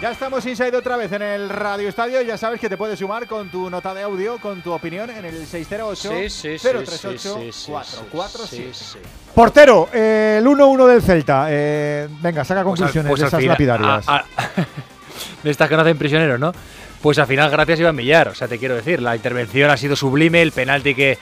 Ya 0.02 0.12
estamos 0.12 0.46
inside 0.46 0.76
otra 0.78 0.96
vez 0.96 1.12
en 1.12 1.24
el 1.24 1.50
Radio 1.50 1.90
Estadio. 1.90 2.22
Ya 2.22 2.38
sabes 2.38 2.60
que 2.62 2.70
te 2.70 2.78
puedes 2.78 3.00
sumar 3.00 3.26
con 3.26 3.50
tu 3.50 3.68
nota 3.68 3.96
de 3.96 4.04
audio, 4.04 4.38
con 4.38 4.62
tu 4.62 4.72
opinión 4.72 5.10
en 5.10 5.26
el 5.26 5.48
608 5.48 6.10
Sí, 6.12 6.30
sí, 6.30 6.60
sí, 6.60 6.68
038 6.68 7.38
sí, 7.42 7.52
sí, 7.52 7.72
447. 7.72 8.74
sí, 8.74 8.84
sí. 8.94 9.00
Portero, 9.34 9.90
eh, 9.92 10.38
el 10.40 10.46
1-1 10.46 10.86
del 10.86 11.02
Celta. 11.02 11.48
Eh, 11.50 12.08
venga, 12.22 12.46
saca 12.46 12.64
Pues 12.64 12.74
al- 12.74 12.78
conclusiones 12.86 13.10
pues 13.10 13.22
de 13.22 13.28
esas 13.28 13.40
final- 13.40 13.54
lapidarias. 13.54 14.08
a- 14.08 14.18
a- 14.18 14.26
de 15.44 15.50
estas 15.50 15.68
que 15.68 15.76
no 15.76 15.82
hacen 15.82 15.98
prisioneros, 15.98 16.40
¿no? 16.40 16.52
Pues 17.02 17.18
al 17.18 17.26
final, 17.26 17.50
gracias 17.50 17.80
Iván 17.80 17.96
Villar. 17.96 18.28
O 18.28 18.36
sea, 18.36 18.48
te 18.48 18.60
quiero 18.60 18.76
decir, 18.76 19.02
la 19.02 19.16
intervención 19.16 19.72
ha 19.72 19.78
sido 19.78 19.96
sublime, 19.96 20.44
el 20.44 20.52
penalti 20.52 20.94
que, 20.94 21.18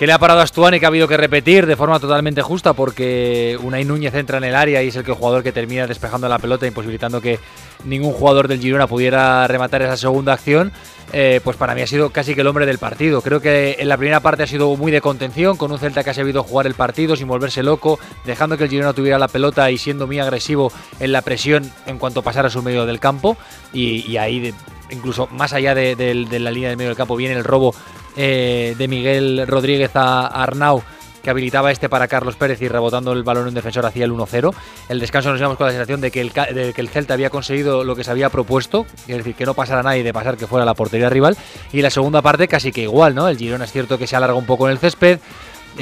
que 0.00 0.06
le 0.06 0.14
ha 0.14 0.18
parado 0.18 0.40
a 0.40 0.44
Astuani 0.44 0.80
que 0.80 0.86
ha 0.86 0.88
habido 0.88 1.06
que 1.06 1.18
repetir 1.18 1.66
de 1.66 1.76
forma 1.76 2.00
totalmente 2.00 2.40
justa 2.40 2.72
porque 2.72 3.58
Unai 3.62 3.84
Núñez 3.84 4.14
entra 4.14 4.38
en 4.38 4.44
el 4.44 4.54
área 4.56 4.82
y 4.82 4.88
es 4.88 4.96
el 4.96 5.04
que 5.04 5.10
el 5.10 5.16
jugador 5.18 5.42
que 5.42 5.52
termina 5.52 5.86
despejando 5.86 6.26
la 6.26 6.38
pelota, 6.38 6.66
imposibilitando 6.66 7.20
que 7.20 7.38
ningún 7.84 8.14
jugador 8.14 8.48
del 8.48 8.60
Girona 8.60 8.86
pudiera 8.86 9.46
rematar 9.46 9.82
esa 9.82 9.98
segunda 9.98 10.32
acción. 10.32 10.72
eh, 11.12 11.40
pues 11.44 11.56
para 11.58 11.74
mí 11.74 11.82
ha 11.82 11.86
sido 11.86 12.08
casi 12.10 12.34
que 12.34 12.40
el 12.40 12.46
hombre 12.46 12.64
del 12.64 12.78
partido. 12.78 13.20
Creo 13.20 13.40
que 13.42 13.76
en 13.78 13.88
la 13.88 13.96
primera 13.98 14.20
parte 14.20 14.44
ha 14.44 14.46
sido 14.46 14.74
muy 14.76 14.90
de 14.90 15.00
contención, 15.02 15.56
con 15.58 15.70
un 15.72 15.78
Celta 15.78 16.02
que 16.04 16.10
ha 16.10 16.14
sabido 16.14 16.44
jugar 16.44 16.66
el 16.66 16.74
partido 16.74 17.14
sin 17.16 17.26
volverse 17.28 17.62
loco, 17.62 17.98
dejando 18.24 18.56
que 18.56 18.64
el 18.64 18.70
Girona 18.70 18.92
tuviera 18.94 19.18
la 19.18 19.28
pelota 19.28 19.70
y 19.70 19.76
siendo 19.76 20.06
muy 20.06 20.18
agresivo 20.18 20.72
en 21.00 21.12
la 21.12 21.20
presión 21.22 21.70
en 21.86 21.98
cuanto 21.98 22.22
pasara 22.22 22.48
su 22.48 22.62
medio 22.62 22.86
del 22.86 23.00
campo. 23.00 23.36
Y, 23.74 24.10
y 24.10 24.16
ahí, 24.18 24.38
de- 24.40 24.54
incluso 24.92 25.26
más 25.32 25.52
allá 25.52 25.74
de- 25.74 25.94
de 25.96 26.38
la 26.38 26.50
línea 26.52 26.68
del 26.70 26.78
medio 26.78 26.88
del 26.90 26.96
campo, 26.96 27.16
viene 27.16 27.34
el 27.34 27.44
robo 27.44 27.74
eh, 28.16 28.74
de 28.76 28.88
Miguel 28.88 29.46
Rodríguez 29.46 29.90
a 29.94 30.26
Arnau 30.26 30.82
que 31.22 31.30
habilitaba 31.30 31.70
este 31.70 31.88
para 31.88 32.08
Carlos 32.08 32.36
Pérez 32.36 32.60
y 32.62 32.68
rebotando 32.68 33.12
el 33.12 33.22
balón 33.22 33.48
un 33.48 33.54
defensor 33.54 33.86
hacia 33.86 34.04
el 34.04 34.12
1-0. 34.12 34.54
El 34.88 35.00
descanso 35.00 35.30
nos 35.30 35.38
llevamos 35.38 35.58
con 35.58 35.66
la 35.66 35.72
sensación 35.72 36.00
de 36.00 36.10
que, 36.10 36.20
el, 36.20 36.32
de 36.32 36.72
que 36.74 36.80
el 36.80 36.88
Celta 36.88 37.14
había 37.14 37.30
conseguido 37.30 37.84
lo 37.84 37.94
que 37.94 38.04
se 38.04 38.10
había 38.10 38.30
propuesto, 38.30 38.86
es 39.06 39.16
decir, 39.18 39.34
que 39.34 39.46
no 39.46 39.54
pasara 39.54 39.82
nadie 39.82 40.02
de 40.02 40.12
pasar 40.12 40.36
que 40.36 40.46
fuera 40.46 40.64
la 40.64 40.74
portería 40.74 41.10
rival. 41.10 41.36
Y 41.72 41.82
la 41.82 41.90
segunda 41.90 42.22
parte 42.22 42.48
casi 42.48 42.72
que 42.72 42.82
igual, 42.82 43.14
¿no? 43.14 43.28
El 43.28 43.36
Girona 43.36 43.64
es 43.64 43.72
cierto 43.72 43.98
que 43.98 44.06
se 44.06 44.16
alarga 44.16 44.34
un 44.34 44.46
poco 44.46 44.66
en 44.66 44.72
el 44.72 44.78
césped, 44.78 45.18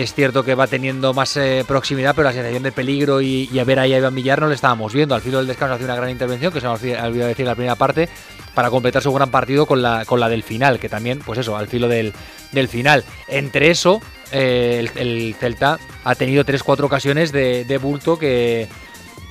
es 0.02 0.14
cierto 0.14 0.44
que 0.44 0.54
va 0.54 0.68
teniendo 0.68 1.12
más 1.12 1.36
eh, 1.36 1.64
proximidad, 1.66 2.14
pero 2.14 2.28
la 2.28 2.32
sensación 2.32 2.62
de 2.62 2.70
peligro 2.70 3.20
y, 3.20 3.58
a 3.58 3.64
ver 3.64 3.80
ahí 3.80 3.92
a 3.92 3.98
Iván 3.98 4.14
Villar 4.14 4.40
no 4.40 4.46
le 4.46 4.54
estábamos 4.54 4.92
viendo. 4.92 5.16
Al 5.16 5.22
filo 5.22 5.38
del 5.38 5.48
descanso 5.48 5.74
hace 5.74 5.84
una 5.84 5.96
gran 5.96 6.10
intervención, 6.10 6.52
que 6.52 6.60
se 6.60 6.66
ha 6.68 6.70
olvidado 6.70 7.26
decir 7.26 7.42
en 7.42 7.48
la 7.48 7.56
primera 7.56 7.74
parte, 7.74 8.08
para 8.54 8.70
completar 8.70 9.02
su 9.02 9.12
gran 9.12 9.32
partido 9.32 9.66
con 9.66 9.82
la, 9.82 10.04
con 10.04 10.20
la 10.20 10.28
del 10.28 10.44
final, 10.44 10.78
que 10.78 10.88
también, 10.88 11.18
pues 11.18 11.40
eso, 11.40 11.56
al 11.56 11.66
filo 11.66 11.88
del, 11.88 12.12
del 12.52 12.68
final. 12.68 13.02
Entre 13.26 13.70
eso, 13.72 14.00
eh, 14.30 14.76
el, 14.78 14.90
el 14.94 15.34
Celta 15.34 15.80
ha 16.04 16.14
tenido 16.14 16.44
3-4 16.44 16.84
ocasiones 16.84 17.32
de, 17.32 17.80
bulto 17.82 18.20
que, 18.20 18.68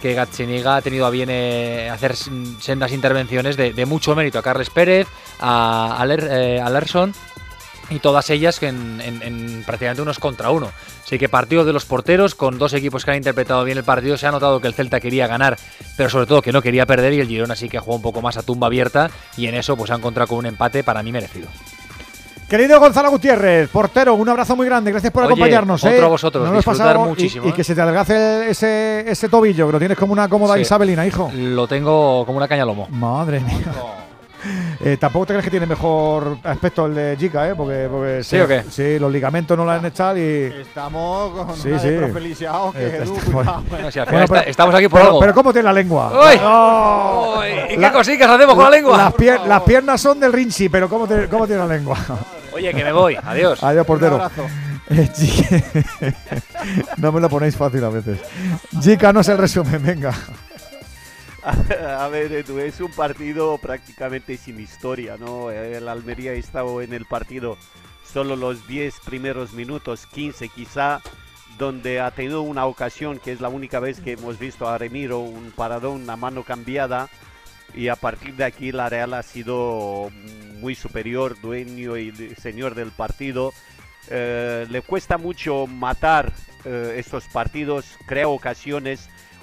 que 0.01 0.19
ha 0.19 0.25
tenido 0.81 1.05
a 1.05 1.09
bien 1.09 1.29
eh, 1.31 1.89
hacer 1.89 2.13
sendas 2.17 2.91
intervenciones 2.91 3.55
de, 3.55 3.85
mucho 3.85 4.17
mérito 4.17 4.37
a 4.37 4.43
Carles 4.43 4.69
Pérez, 4.69 5.07
a, 5.39 5.95
a, 5.97 6.01
a 6.01 6.69
Lerson 6.69 7.13
y 7.89 7.99
todas 7.99 8.29
ellas 8.29 8.59
que 8.59 8.67
en, 8.67 8.99
en- 9.01 9.21
en 9.23 9.63
prácticamente 9.65 10.01
unos 10.01 10.19
contra 10.19 10.49
uno. 10.51 10.69
Así 11.05 11.17
que 11.17 11.29
partido 11.29 11.63
de 11.65 11.71
los 11.73 11.85
porteros 11.85 12.35
con 12.35 12.57
dos 12.57 12.73
equipos 12.73 13.05
que 13.05 13.11
han 13.11 13.17
interpretado 13.17 13.63
bien 13.63 13.77
el 13.77 13.83
partido. 13.83 14.17
Se 14.17 14.27
ha 14.27 14.31
notado 14.31 14.59
que 14.59 14.67
el 14.67 14.73
Celta 14.73 14.99
quería 14.99 15.25
ganar, 15.27 15.57
pero 15.95 16.09
sobre 16.09 16.25
todo 16.25 16.41
que 16.41 16.51
no 16.51 16.61
quería 16.61 16.85
perder 16.85 17.13
y 17.13 17.21
el 17.21 17.27
Girona 17.27 17.55
sí 17.55 17.69
que 17.69 17.79
jugó 17.79 17.95
un 17.95 18.01
poco 18.01 18.21
más 18.21 18.35
a 18.37 18.43
tumba 18.43 18.67
abierta 18.67 19.09
y 19.37 19.47
en 19.47 19.55
eso 19.55 19.77
pues 19.77 19.89
ha 19.91 19.95
encontrado 19.95 20.27
con 20.27 20.39
un 20.39 20.45
empate 20.47 20.83
para 20.83 21.01
mí 21.03 21.11
merecido. 21.11 21.47
Querido 22.49 22.79
Gonzalo 22.79 23.09
Gutiérrez, 23.09 23.69
portero, 23.69 24.13
un 24.15 24.29
abrazo 24.29 24.55
muy 24.55 24.65
grande. 24.65 24.89
Gracias 24.91 25.11
por 25.11 25.23
Oye, 25.23 25.33
acompañarnos. 25.33 25.83
otro 25.83 25.97
¿eh? 25.97 26.01
a 26.01 26.07
vosotros, 26.07 26.47
No 26.49 26.55
disfrutar 26.55 26.87
pasado 26.93 27.05
muchísimo, 27.05 27.45
Y, 27.45 27.49
¿eh? 27.49 27.53
que 27.53 27.63
se 27.65 27.75
te 27.75 27.81
adelgace 27.81 28.49
ese, 28.49 29.03
ese 29.09 29.27
tobillo, 29.27 29.65
que 29.67 29.73
lo 29.73 29.79
tienes 29.79 29.97
como 29.97 30.13
una 30.13 30.29
cómoda 30.29 30.55
Sí. 30.55 30.61
Isabelina, 30.61 31.05
hijo. 31.05 31.29
Lo 31.35 31.67
tengo 31.67 32.25
como 32.25 32.37
una 32.37 32.47
caña 32.47 32.63
lomo. 32.63 32.87
Madre 32.89 33.41
mía. 33.41 33.65
Eh, 34.79 34.97
tampoco 34.99 35.25
te 35.25 35.33
crees 35.33 35.43
que 35.43 35.51
tiene 35.51 35.65
mejor 35.65 36.37
aspecto 36.43 36.85
el 36.85 36.95
de 36.95 37.15
Jica, 37.19 37.49
¿eh? 37.49 37.55
Porque, 37.55 37.87
porque 37.89 38.23
¿Sí 38.23 38.39
o 38.39 38.47
qué? 38.47 38.63
Sí, 38.69 38.99
los 38.99 39.11
ligamentos 39.11 39.57
no 39.57 39.65
lo 39.65 39.71
han 39.71 39.85
echado 39.85 40.17
y. 40.17 40.53
Estamos 40.61 41.31
con 41.45 41.55
Sí, 41.55 41.71
sí. 41.81 41.89
Profeliciao 41.97 42.71
que 42.71 42.85
Este- 42.85 42.97
Edu, 43.03 43.15
este- 43.17 43.31
Bueno, 43.31 43.63
si 43.91 43.99
al 43.99 44.05
Bueno, 44.05 44.23
está- 44.25 44.35
pero- 44.39 44.49
estamos 44.49 44.75
aquí 44.75 44.87
por 44.87 44.99
pero, 44.99 45.07
algo. 45.09 45.19
Pero 45.19 45.33
¿cómo 45.33 45.51
tiene 45.53 45.65
la 45.65 45.73
lengua? 45.73 46.11
¡Uy! 46.13 46.39
¡Oh! 46.43 47.41
¿Y 47.69 47.77
qué 47.77 47.91
cositas 47.91 48.29
hacemos 48.29 48.55
con 48.55 48.63
la 48.65 48.69
lengua? 48.69 48.97
Las, 48.97 49.13
pier- 49.13 49.43
las 49.45 49.61
piernas 49.63 49.99
son 49.99 50.19
del 50.19 50.31
Rinchi, 50.33 50.69
pero 50.69 50.87
¿cómo, 50.87 51.07
te- 51.07 51.27
cómo 51.27 51.45
tiene 51.47 51.61
la 51.61 51.67
lengua? 51.75 51.97
Oye, 52.53 52.73
que 52.73 52.83
me 52.83 52.91
voy. 52.91 53.17
Adiós. 53.23 53.61
Adiós, 53.63 53.85
portero. 53.85 54.15
Un 54.15 54.21
abrazo. 54.21 54.45
Eh, 54.89 55.09
Jica- 55.15 56.13
no 56.97 57.11
me 57.11 57.19
lo 57.19 57.29
ponéis 57.29 57.55
fácil 57.57 57.83
a 57.83 57.89
veces. 57.89 58.19
Jica 58.81 59.11
no 59.11 59.19
es 59.19 59.27
el 59.27 59.37
resumen, 59.37 59.81
venga. 59.83 60.13
A 61.97 62.07
ver, 62.09 62.33
Edu, 62.33 62.59
es 62.59 62.81
un 62.81 62.91
partido 62.91 63.57
prácticamente 63.57 64.35
sin 64.37 64.59
historia, 64.59 65.15
¿no? 65.17 65.49
El 65.49 65.87
Almería 65.87 66.31
ha 66.31 66.35
estado 66.35 66.81
en 66.81 66.93
el 66.93 67.05
partido 67.05 67.57
solo 68.03 68.35
los 68.35 68.67
10 68.67 68.99
primeros 69.05 69.53
minutos, 69.53 70.07
15 70.07 70.49
quizá, 70.49 71.01
donde 71.57 72.01
ha 72.01 72.11
tenido 72.11 72.41
una 72.41 72.65
ocasión 72.65 73.19
que 73.19 73.31
es 73.31 73.39
la 73.39 73.47
única 73.47 73.79
vez 73.79 74.01
que 74.01 74.13
hemos 74.13 74.39
visto 74.39 74.67
a 74.67 74.77
Remiro, 74.77 75.19
un 75.19 75.51
paradón, 75.51 76.01
una 76.01 76.17
mano 76.17 76.43
cambiada, 76.43 77.09
y 77.73 77.87
a 77.87 77.95
partir 77.95 78.35
de 78.35 78.43
aquí 78.43 78.73
la 78.73 78.89
Real 78.89 79.13
ha 79.13 79.23
sido 79.23 80.09
muy 80.59 80.75
superior, 80.75 81.39
dueño 81.39 81.95
y 81.97 82.11
señor 82.41 82.75
del 82.75 82.91
partido. 82.91 83.53
Eh, 84.09 84.65
le 84.69 84.81
cuesta 84.81 85.17
mucho 85.17 85.65
matar 85.65 86.33
eh, 86.65 86.95
estos 86.97 87.25
partidos, 87.25 87.85
crea 88.05 88.27
ocasiones, 88.27 89.09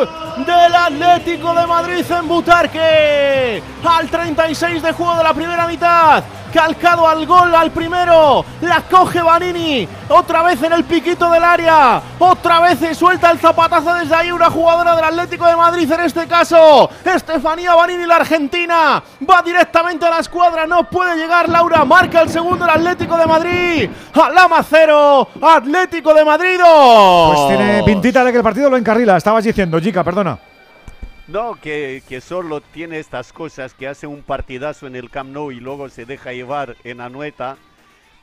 del 0.00 0.74
Atlético 0.74 1.54
de 1.54 1.66
Madrid 1.66 2.04
en 2.10 2.28
Butarque. 2.28 3.62
Al 3.84 4.08
36 4.08 4.82
de 4.82 4.92
juego 4.92 5.16
de 5.16 5.22
la 5.24 5.34
primera 5.34 5.66
mitad. 5.66 6.24
Calcado 6.54 7.08
al 7.08 7.26
gol 7.26 7.52
al 7.52 7.72
primero. 7.72 8.44
La 8.60 8.82
coge 8.82 9.20
Vanini. 9.20 9.88
Otra 10.08 10.44
vez 10.44 10.62
en 10.62 10.72
el 10.72 10.84
piquito 10.84 11.28
del 11.28 11.42
área. 11.42 12.00
Otra 12.16 12.60
vez 12.60 12.78
se 12.78 12.94
suelta 12.94 13.32
el 13.32 13.40
zapatazo 13.40 13.92
desde 13.94 14.14
ahí 14.14 14.30
una 14.30 14.48
jugadora 14.48 14.94
del 14.94 15.04
Atlético 15.06 15.46
de 15.46 15.56
Madrid 15.56 15.90
en 15.90 16.00
este 16.02 16.28
caso. 16.28 16.88
Estefanía 17.04 17.74
Vanini, 17.74 18.06
la 18.06 18.16
argentina. 18.16 19.02
Va 19.28 19.42
directamente 19.42 20.06
a 20.06 20.10
la 20.10 20.20
escuadra. 20.20 20.64
No 20.64 20.84
puede 20.84 21.16
llegar 21.16 21.48
Laura. 21.48 21.84
Marca 21.84 22.22
el 22.22 22.28
segundo 22.28 22.64
el 22.64 22.70
Atlético 22.70 23.16
de 23.16 23.26
Madrid. 23.26 23.90
Alama 24.12 24.62
cero. 24.62 25.26
Atlético 25.42 26.14
de 26.14 26.24
Madrid. 26.24 26.60
Pues 26.60 27.48
tiene 27.48 27.82
pintita 27.82 28.22
de 28.22 28.30
que 28.30 28.38
el 28.38 28.44
partido 28.44 28.70
lo 28.70 28.76
encarrila. 28.76 29.16
Estabas 29.16 29.42
diciendo, 29.42 29.80
Jica, 29.80 30.04
perdona. 30.04 30.38
No, 31.26 31.54
que, 31.54 32.02
que 32.06 32.20
solo 32.20 32.60
tiene 32.60 32.98
estas 32.98 33.32
cosas, 33.32 33.72
que 33.72 33.88
hace 33.88 34.06
un 34.06 34.22
partidazo 34.22 34.86
en 34.86 34.94
el 34.94 35.08
Camp 35.10 35.30
Nou 35.30 35.50
y 35.52 35.58
luego 35.58 35.88
se 35.88 36.04
deja 36.04 36.32
llevar 36.34 36.76
en 36.84 37.00
Anueta, 37.00 37.56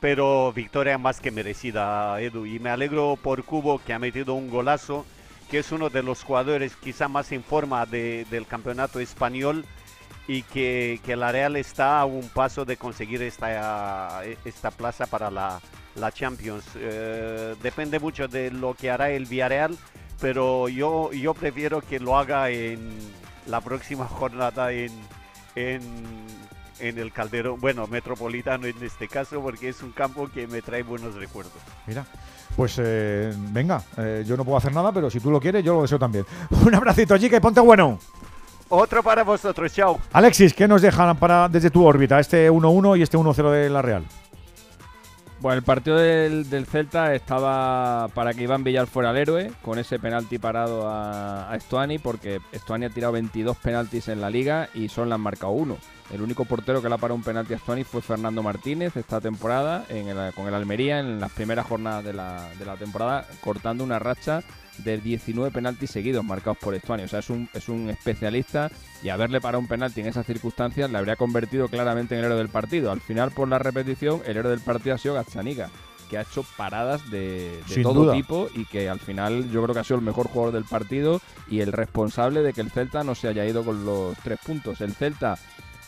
pero 0.00 0.52
victoria 0.52 0.98
más 0.98 1.20
que 1.20 1.32
merecida, 1.32 2.20
Edu. 2.20 2.46
Y 2.46 2.60
me 2.60 2.70
alegro 2.70 3.18
por 3.20 3.42
Cubo, 3.44 3.80
que 3.84 3.92
ha 3.92 3.98
metido 3.98 4.34
un 4.34 4.50
golazo, 4.50 5.04
que 5.50 5.58
es 5.58 5.72
uno 5.72 5.90
de 5.90 6.04
los 6.04 6.22
jugadores 6.22 6.76
quizá 6.76 7.08
más 7.08 7.32
en 7.32 7.42
forma 7.42 7.86
de- 7.86 8.24
del 8.30 8.46
campeonato 8.46 9.00
español 9.00 9.64
y 10.28 10.44
que, 10.44 11.00
que 11.04 11.16
la 11.16 11.32
Real 11.32 11.56
está 11.56 11.98
a 12.00 12.04
un 12.04 12.28
paso 12.28 12.64
de 12.64 12.76
conseguir 12.76 13.20
esta, 13.22 14.22
esta 14.44 14.70
plaza 14.70 15.06
para 15.06 15.28
la, 15.28 15.60
la 15.96 16.12
Champions. 16.12 16.64
Eh, 16.76 17.56
depende 17.62 17.98
mucho 17.98 18.28
de 18.28 18.52
lo 18.52 18.74
que 18.74 18.90
hará 18.92 19.10
el 19.10 19.26
Villarreal, 19.26 19.76
pero 20.22 20.68
yo, 20.68 21.12
yo 21.12 21.34
prefiero 21.34 21.80
que 21.80 21.98
lo 21.98 22.16
haga 22.16 22.48
en 22.48 22.78
la 23.46 23.60
próxima 23.60 24.06
jornada 24.06 24.70
en, 24.70 24.92
en, 25.56 25.82
en 26.78 26.98
el 26.98 27.12
Calderón, 27.12 27.58
bueno, 27.60 27.88
Metropolitano 27.88 28.68
en 28.68 28.80
este 28.82 29.08
caso, 29.08 29.42
porque 29.42 29.68
es 29.68 29.82
un 29.82 29.90
campo 29.90 30.28
que 30.32 30.46
me 30.46 30.62
trae 30.62 30.84
buenos 30.84 31.16
recuerdos. 31.16 31.52
Mira. 31.86 32.06
Pues 32.54 32.78
eh, 32.78 33.34
venga, 33.34 33.82
eh, 33.96 34.24
yo 34.26 34.36
no 34.36 34.44
puedo 34.44 34.58
hacer 34.58 34.74
nada, 34.74 34.92
pero 34.92 35.10
si 35.10 35.18
tú 35.20 35.30
lo 35.30 35.40
quieres, 35.40 35.64
yo 35.64 35.74
lo 35.74 35.82
deseo 35.82 35.98
también. 35.98 36.24
Un 36.66 36.74
abracito, 36.74 37.18
chica, 37.18 37.38
y 37.38 37.40
ponte 37.40 37.60
bueno. 37.60 37.98
Otro 38.68 39.02
para 39.02 39.24
vosotros, 39.24 39.72
chao. 39.72 39.98
Alexis, 40.12 40.54
¿qué 40.54 40.68
nos 40.68 40.82
dejan 40.82 41.16
para, 41.16 41.48
desde 41.48 41.70
tu 41.70 41.84
órbita? 41.84 42.20
Este 42.20 42.50
1-1 42.50 42.98
y 42.98 43.02
este 43.02 43.18
1-0 43.18 43.50
de 43.50 43.70
la 43.70 43.82
Real. 43.82 44.04
Bueno, 45.42 45.58
el 45.58 45.64
partido 45.64 45.96
del, 45.96 46.48
del 46.48 46.66
Celta 46.66 47.12
estaba 47.16 48.06
para 48.14 48.32
que 48.32 48.44
Iván 48.44 48.62
Villar 48.62 48.86
fuera 48.86 49.10
el 49.10 49.16
héroe, 49.16 49.50
con 49.60 49.76
ese 49.76 49.98
penalti 49.98 50.38
parado 50.38 50.88
a, 50.88 51.50
a 51.50 51.56
Estuani, 51.56 51.98
porque 51.98 52.40
Estuani 52.52 52.84
ha 52.84 52.90
tirado 52.90 53.12
22 53.14 53.56
penaltis 53.56 54.06
en 54.06 54.20
la 54.20 54.30
liga 54.30 54.68
y 54.72 54.88
solo 54.88 55.08
le 55.08 55.14
han 55.14 55.20
marcado 55.20 55.50
uno. 55.50 55.78
El 56.12 56.22
único 56.22 56.44
portero 56.44 56.80
que 56.80 56.88
le 56.88 56.94
ha 56.94 56.98
parado 56.98 57.16
un 57.16 57.24
penalti 57.24 57.54
a 57.54 57.56
Estuani 57.56 57.82
fue 57.82 58.02
Fernando 58.02 58.40
Martínez 58.44 58.96
esta 58.96 59.20
temporada 59.20 59.84
con 60.36 60.46
el 60.46 60.54
Almería 60.54 61.00
en 61.00 61.18
las 61.18 61.32
primeras 61.32 61.66
jornadas 61.66 62.04
de 62.04 62.12
la, 62.12 62.48
de 62.56 62.64
la 62.64 62.76
temporada, 62.76 63.26
cortando 63.40 63.82
una 63.82 63.98
racha 63.98 64.44
de 64.78 64.98
19 64.98 65.50
penaltis 65.50 65.90
seguidos 65.90 66.24
marcados 66.24 66.58
por 66.58 66.74
Estuani. 66.74 67.04
O 67.04 67.08
sea, 67.08 67.20
es 67.20 67.30
un, 67.30 67.48
es 67.54 67.68
un 67.68 67.90
especialista 67.90 68.70
y 69.02 69.08
haberle 69.08 69.40
parado 69.40 69.60
un 69.60 69.68
penalti 69.68 70.00
en 70.00 70.06
esas 70.06 70.26
circunstancias 70.26 70.90
le 70.90 70.98
habría 70.98 71.16
convertido 71.16 71.68
claramente 71.68 72.14
en 72.14 72.20
el 72.20 72.26
héroe 72.26 72.38
del 72.38 72.48
partido. 72.48 72.90
Al 72.90 73.00
final, 73.00 73.30
por 73.32 73.48
la 73.48 73.58
repetición, 73.58 74.22
el 74.26 74.36
héroe 74.36 74.50
del 74.50 74.60
partido 74.60 74.94
ha 74.94 74.98
sido 74.98 75.14
Gazzaniga, 75.14 75.70
que 76.10 76.18
ha 76.18 76.22
hecho 76.22 76.44
paradas 76.56 77.10
de, 77.10 77.60
todo 77.82 77.94
duda. 77.94 78.14
tipo 78.14 78.48
y 78.54 78.64
que 78.66 78.88
al 78.88 79.00
final 79.00 79.50
yo 79.50 79.62
creo 79.62 79.74
que 79.74 79.80
ha 79.80 79.84
sido 79.84 79.98
el 79.98 80.04
mejor 80.04 80.28
jugador 80.28 80.54
del 80.54 80.64
partido 80.64 81.20
y 81.48 81.60
el 81.60 81.72
responsable 81.72 82.42
de 82.42 82.52
que 82.52 82.60
el 82.60 82.70
Celta 82.70 83.04
no 83.04 83.14
se 83.14 83.28
haya 83.28 83.46
ido 83.46 83.64
con 83.64 83.84
los 83.84 84.16
tres 84.18 84.38
puntos. 84.44 84.80
El 84.80 84.94
Celta 84.94 85.38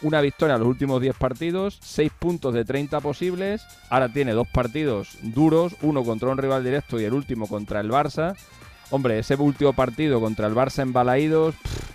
una 0.05 0.21
victoria 0.21 0.55
en 0.55 0.61
los 0.61 0.69
últimos 0.69 1.01
10 1.01 1.17
partidos, 1.17 1.79
6 1.81 2.13
puntos 2.19 2.53
de 2.53 2.65
30 2.65 3.01
posibles. 3.01 3.67
Ahora 3.89 4.13
tiene 4.13 4.33
dos 4.33 4.47
partidos 4.49 5.17
duros, 5.23 5.77
uno 5.83 6.05
contra 6.05 6.29
un 6.29 6.39
rival 6.39 6.63
directo 6.63 7.01
y 7.01 7.05
el 7.05 7.15
último 7.15 7.47
contra 7.47 7.81
el 7.81 7.91
Barça. 7.91 8.37
Hombre, 8.95 9.19
ese 9.19 9.35
último 9.35 9.73
partido 9.73 10.21
contra 10.21 10.47
el 10.47 10.55
Barça 10.55 10.81
en 10.81 10.93
Balaídos. 10.93 11.57
pff, 11.57 11.95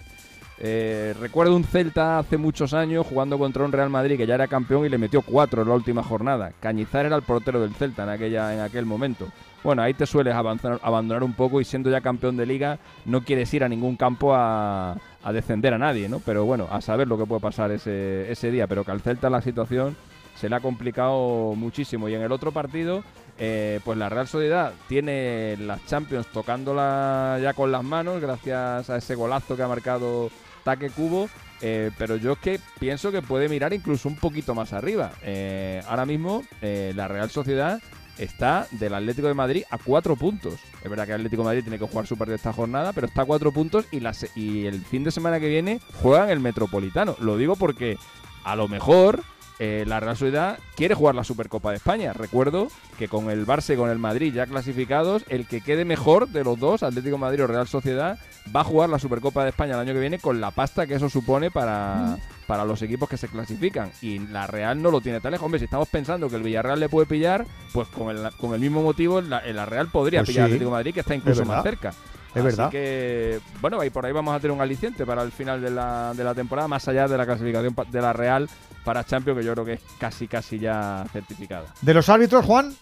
eh, 0.57 1.15
recuerdo 1.17 1.55
un 1.55 1.63
Celta 1.63 2.19
hace 2.19 2.35
muchos 2.35 2.73
años 2.73 3.07
jugando 3.07 3.39
contra 3.39 3.63
un 3.63 3.71
Real 3.71 3.89
Madrid 3.89 4.17
que 4.17 4.27
ya 4.27 4.35
era 4.35 4.49
campeón 4.49 4.85
y 4.85 4.89
le 4.89 4.97
metió 4.97 5.21
4 5.21 5.61
en 5.61 5.69
la 5.69 5.75
última 5.75 6.03
jornada. 6.03 6.51
Cañizar 6.59 7.05
era 7.05 7.15
el 7.15 7.21
portero 7.21 7.61
del 7.61 7.73
Celta 7.73 8.03
en, 8.03 8.09
aquella, 8.09 8.53
en 8.53 8.59
aquel 8.59 8.85
momento. 8.85 9.29
Bueno, 9.63 9.81
ahí 9.81 9.93
te 9.93 10.05
sueles 10.05 10.35
abandonar 10.35 11.23
un 11.23 11.31
poco 11.31 11.61
y 11.61 11.63
siendo 11.63 11.89
ya 11.89 12.01
campeón 12.01 12.35
de 12.35 12.45
liga 12.45 12.79
no 13.05 13.23
quieres 13.23 13.53
ir 13.53 13.63
a 13.63 13.69
ningún 13.69 13.95
campo 13.95 14.35
a, 14.35 14.97
a 15.23 15.31
descender 15.31 15.73
a 15.73 15.77
nadie, 15.77 16.09
¿no? 16.09 16.19
Pero 16.19 16.43
bueno, 16.43 16.67
a 16.69 16.81
saber 16.81 17.07
lo 17.07 17.17
que 17.17 17.25
puede 17.25 17.39
pasar 17.39 17.71
ese, 17.71 18.29
ese 18.29 18.51
día. 18.51 18.67
Pero 18.67 18.83
que 18.83 18.91
al 18.91 18.99
Celta 18.99 19.29
la 19.29 19.41
situación 19.41 19.95
se 20.35 20.49
le 20.49 20.55
ha 20.57 20.59
complicado 20.59 21.53
muchísimo. 21.55 22.09
Y 22.09 22.15
en 22.15 22.23
el 22.23 22.31
otro 22.33 22.51
partido, 22.51 23.03
eh, 23.39 23.79
pues 23.83 23.97
la 23.97 24.09
Real 24.09 24.27
Sociedad 24.27 24.73
tiene 24.87 25.57
las 25.57 25.85
Champions 25.85 26.27
tocándola 26.27 27.39
ya 27.41 27.53
con 27.53 27.71
las 27.71 27.83
manos 27.83 28.21
gracias 28.21 28.89
a 28.89 28.97
ese 28.97 29.15
golazo 29.15 29.55
que 29.55 29.63
ha 29.63 29.67
marcado 29.67 30.29
Taque 30.63 30.89
Cubo. 30.89 31.29
eh, 31.61 31.91
pero 31.97 32.15
yo 32.17 32.33
es 32.33 32.39
que 32.39 32.59
pienso 32.79 33.11
que 33.11 33.21
puede 33.21 33.49
mirar 33.49 33.73
incluso 33.73 34.07
un 34.07 34.15
poquito 34.15 34.53
más 34.53 34.73
arriba. 34.73 35.11
Eh, 35.23 35.81
ahora 35.87 36.05
mismo 36.05 36.43
la 36.61 37.07
Real 37.07 37.29
Sociedad 37.29 37.81
está 38.17 38.67
del 38.71 38.93
Atlético 38.93 39.27
de 39.27 39.33
Madrid 39.33 39.63
a 39.69 39.77
cuatro 39.77 40.15
puntos. 40.15 40.55
Es 40.83 40.89
verdad 40.89 41.05
que 41.05 41.13
el 41.13 41.21
Atlético 41.21 41.41
de 41.41 41.47
Madrid 41.47 41.63
tiene 41.63 41.79
que 41.79 41.87
jugar 41.87 42.05
su 42.05 42.17
partido 42.17 42.35
esta 42.35 42.53
jornada, 42.53 42.93
pero 42.93 43.07
está 43.07 43.21
a 43.21 43.25
cuatro 43.25 43.51
puntos 43.51 43.85
y, 43.91 44.01
y 44.35 44.65
el 44.65 44.81
fin 44.81 45.03
de 45.03 45.11
semana 45.11 45.39
que 45.39 45.47
viene 45.47 45.79
juegan 46.01 46.29
el 46.29 46.39
Metropolitano. 46.39 47.15
Lo 47.19 47.37
digo 47.37 47.55
porque 47.55 47.97
a 48.43 48.55
lo 48.55 48.67
mejor 48.67 49.23
eh, 49.59 49.83
la 49.85 49.99
Real 49.99 50.15
Sociedad 50.15 50.57
quiere 50.75 50.95
jugar 50.95 51.15
la 51.15 51.23
Supercopa 51.23 51.71
de 51.71 51.77
España. 51.77 52.13
Recuerdo 52.13 52.69
que 52.97 53.07
con 53.07 53.29
el 53.29 53.45
Barça 53.45 53.73
y 53.73 53.77
con 53.77 53.89
el 53.89 53.99
Madrid 53.99 54.33
ya 54.33 54.47
clasificados, 54.47 55.23
el 55.29 55.45
que 55.47 55.61
quede 55.61 55.85
mejor 55.85 56.29
de 56.29 56.43
los 56.43 56.57
dos, 56.57 56.81
Atlético 56.81 57.15
de 57.15 57.21
Madrid 57.21 57.43
o 57.43 57.47
Real 57.47 57.67
Sociedad, 57.67 58.17
va 58.55 58.61
a 58.61 58.63
jugar 58.63 58.89
la 58.89 58.99
Supercopa 58.99 59.43
de 59.43 59.49
España 59.49 59.73
el 59.73 59.79
año 59.81 59.93
que 59.93 59.99
viene 59.99 60.19
con 60.19 60.39
la 60.41 60.51
pasta 60.51 60.87
que 60.87 60.95
eso 60.95 61.09
supone 61.09 61.51
para, 61.51 62.17
para 62.47 62.65
los 62.65 62.81
equipos 62.81 63.09
que 63.09 63.17
se 63.17 63.27
clasifican. 63.27 63.91
Y 64.01 64.19
la 64.19 64.47
Real 64.47 64.81
no 64.81 64.91
lo 64.91 65.01
tiene 65.01 65.19
tan 65.19 65.31
lejos. 65.31 65.45
Hombre, 65.45 65.59
si 65.59 65.65
estamos 65.65 65.89
pensando 65.89 66.29
que 66.29 66.37
el 66.37 66.43
Villarreal 66.43 66.79
le 66.79 66.89
puede 66.89 67.05
pillar, 67.05 67.45
pues 67.73 67.87
con 67.89 68.15
el, 68.15 68.31
con 68.37 68.53
el 68.53 68.59
mismo 68.59 68.81
motivo 68.81 69.21
la, 69.21 69.45
la 69.45 69.65
Real 69.65 69.89
podría 69.89 70.21
Pues 70.21 70.29
pillar 70.29 70.43
al 70.43 70.49
sí, 70.49 70.53
Atlético 70.53 70.71
de 70.71 70.77
Madrid, 70.77 70.93
que 70.93 70.99
está 71.01 71.15
incluso 71.15 71.45
más 71.45 71.63
cerca. 71.63 71.89
Es 71.89 72.35
Así 72.35 72.43
verdad. 72.43 72.69
que, 72.69 73.39
bueno, 73.59 73.79
ahí 73.79 73.89
por 73.89 74.05
ahí 74.05 74.11
vamos 74.11 74.35
a 74.35 74.39
tener 74.39 74.55
un 74.55 74.61
aliciente 74.61 75.03
para 75.03 75.23
el 75.23 75.31
final 75.31 75.61
de 75.61 75.71
la, 75.71 76.13
de 76.15 76.23
la 76.23 76.35
temporada, 76.35 76.67
más 76.67 76.87
allá 76.87 77.07
de 77.07 77.17
la 77.17 77.25
clasificación 77.25 77.75
de 77.89 78.01
la 78.01 78.13
Real 78.13 78.47
para 78.83 79.03
Champions, 79.03 79.39
que 79.39 79.45
yo 79.45 79.53
creo 79.53 79.65
que 79.65 79.73
es 79.73 79.81
casi, 79.99 80.27
casi 80.27 80.59
ya 80.59 81.05
certificada. 81.11 81.73
¿De 81.81 81.93
los 81.93 82.07
árbitros, 82.09 82.45
Juan? 82.45 82.73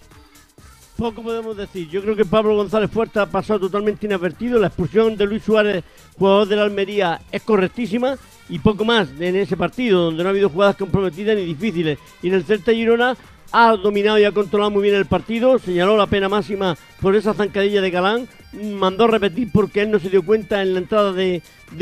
Poco 0.98 1.22
podemos 1.22 1.56
decir. 1.56 1.88
Yo 1.90 2.02
creo 2.02 2.16
que 2.16 2.26
Pablo 2.26 2.56
González 2.56 2.90
Fuerza 2.90 3.24
ha 3.24 3.26
pasado 3.28 3.60
totalmente 3.60 4.08
inadvertido. 4.08 4.60
La 4.60 4.68
expulsión 4.68 5.16
de 5.16 5.26
Luis 5.28 5.44
Suárez, 5.44 5.84
jugador 6.18 6.48
de 6.48 6.56
la 6.56 6.64
Almería, 6.64 7.22
es 7.32 7.44
correctísima. 7.44 8.18
Y 8.50 8.60
poco 8.60 8.84
más 8.84 9.10
en 9.20 9.36
ese 9.36 9.56
partido, 9.58 10.06
donde 10.06 10.24
no 10.24 10.30
ha 10.30 10.32
habido 10.32 10.50
jugadas 10.50 10.76
comprometidas 10.76 11.36
ni 11.36 11.46
difíciles. 11.46 12.00
Y 12.24 12.30
en 12.30 12.34
el 12.34 12.46
Celta 12.46 12.72
Girona 12.72 13.16
ha 13.52 13.76
dominado 13.76 14.20
y 14.20 14.26
ha 14.26 14.32
controlado 14.32 14.72
muy 14.72 14.84
bien 14.84 14.96
el 14.96 15.06
partido. 15.06 15.60
Señaló 15.60 15.98
la 15.98 16.08
pena 16.08 16.30
máxima 16.30 16.78
por 17.02 17.16
esa 17.16 17.34
zancadilla 17.34 17.82
de 17.82 17.92
Galán. 17.92 18.28
Mandó 18.54 19.06
a 19.06 19.08
repetir 19.08 19.50
porque 19.52 19.82
él 19.82 19.92
no 19.92 20.00
se 20.00 20.10
dio 20.10 20.26
cuenta 20.26 20.62
en 20.62 20.74
la 20.74 20.80
entrada 20.80 21.14
de, 21.14 21.42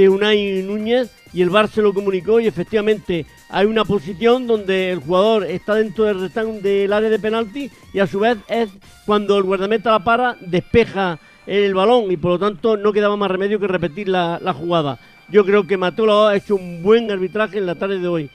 Unai 0.09 0.63
Núñez. 0.63 1.11
Y 1.33 1.41
el 1.41 1.49
VAR 1.49 1.67
se 1.67 1.81
lo 1.81 1.93
comunicó. 1.93 2.39
Y 2.39 2.47
efectivamente 2.47 3.25
hay 3.49 3.65
una 3.65 3.85
posición 3.85 4.47
donde 4.47 4.91
el 4.91 4.99
jugador 4.99 5.45
está 5.45 5.75
dentro 5.75 6.05
del, 6.05 6.31
del 6.61 6.93
área 6.93 7.09
de 7.09 7.19
penalti. 7.19 7.69
Y 7.93 7.99
a 7.99 8.07
su 8.07 8.19
vez 8.19 8.37
es 8.47 8.69
cuando 9.05 9.37
el 9.37 9.43
guardameta 9.43 9.91
la 9.91 10.03
para, 10.03 10.37
despeja 10.41 11.19
el 11.47 11.73
balón. 11.73 12.11
Y 12.11 12.17
por 12.17 12.31
lo 12.31 12.39
tanto 12.39 12.77
no 12.77 12.93
quedaba 12.93 13.17
más 13.17 13.31
remedio 13.31 13.59
que 13.59 13.67
repetir 13.67 14.07
la, 14.07 14.55
jugada. 14.57 14.99
Yo 15.29 15.43
creo 15.43 15.65
que 15.65 15.77
Mateo 15.77 16.27
ha 16.27 16.35
hecho 16.35 16.55
un 16.55 16.83
buen 16.83 17.09
arbitraje 17.09 17.57
en 17.57 17.65
la 17.65 17.75
tarde 17.75 17.99
de 17.99 18.07
hoy. 18.07 18.29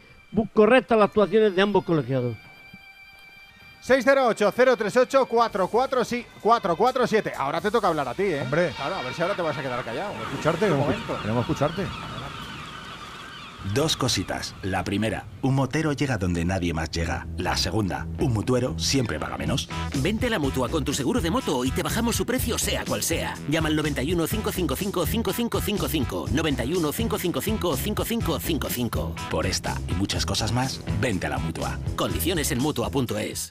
Correctas 0.53 0.99
las 0.99 1.09
actuaciones 1.09 1.55
de 1.55 1.63
ambos 1.63 1.85
colegiados. 1.85 2.37
608-038-44 3.87 6.05
sí, 6.05 6.27
447. 6.41 7.33
Ahora 7.37 7.61
te 7.61 7.71
toca 7.71 7.89
hablar 7.89 8.09
a 8.09 8.15
ti, 8.15 8.23
¿eh? 8.25 8.41
Hombre. 8.43 8.73
Claro, 8.77 8.97
a 8.97 9.03
ver 9.03 9.15
si 9.15 9.23
ahora 9.23 9.35
te 9.35 9.43
vas 9.43 9.57
a 9.57 9.63
quedar 9.63 9.85
callado. 9.85 10.13
Escucharte, 10.31 10.71
Un 10.71 10.79
momento. 10.81 11.19
queremos 11.21 11.41
escucharte. 11.43 11.87
Dos 13.75 13.95
cositas. 13.95 14.55
La 14.63 14.83
primera, 14.85 15.27
un 15.43 15.55
motero 15.55 15.93
llega 15.93 16.17
donde 16.17 16.47
nadie 16.47 16.73
más 16.73 16.91
llega. 16.91 17.27
La 17.37 17.59
segunda, 17.59 18.07
un 18.19 18.33
mutuero 18.33 18.79
siempre 18.79 19.21
paga 19.21 19.37
menos. 19.37 19.69
Vente 19.97 20.29
a 20.29 20.31
la 20.31 20.39
mutua 20.39 20.71
con 20.71 20.83
tu 20.83 20.95
seguro 20.95 21.21
de 21.21 21.31
moto 21.31 21.63
y 21.67 21.71
te 21.71 21.83
bajamos 21.83 22.17
su 22.17 22.25
precio, 22.25 22.57
sea 22.57 22.87
cual 22.87 23.03
sea. 23.03 23.35
Llama 23.51 23.69
al 23.69 23.77
91 23.77 24.27
555 24.27 25.05
5555. 25.07 26.27
91 26.33 26.91
555 26.93 27.77
5555. 27.77 29.15
Por 29.31 29.45
esta 29.45 29.79
y 29.89 29.93
muchas 29.93 30.25
cosas 30.25 30.53
más, 30.53 30.81
vente 30.99 31.27
a 31.27 31.31
la 31.31 31.39
mutua. 31.39 31.79
Condiciones 31.97 32.51
en 32.53 32.61
mutua.es. 32.61 33.51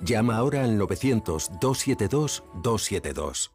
Llama 0.00 0.36
ahora 0.36 0.62
al 0.64 0.78
900-272-272. 0.78 3.50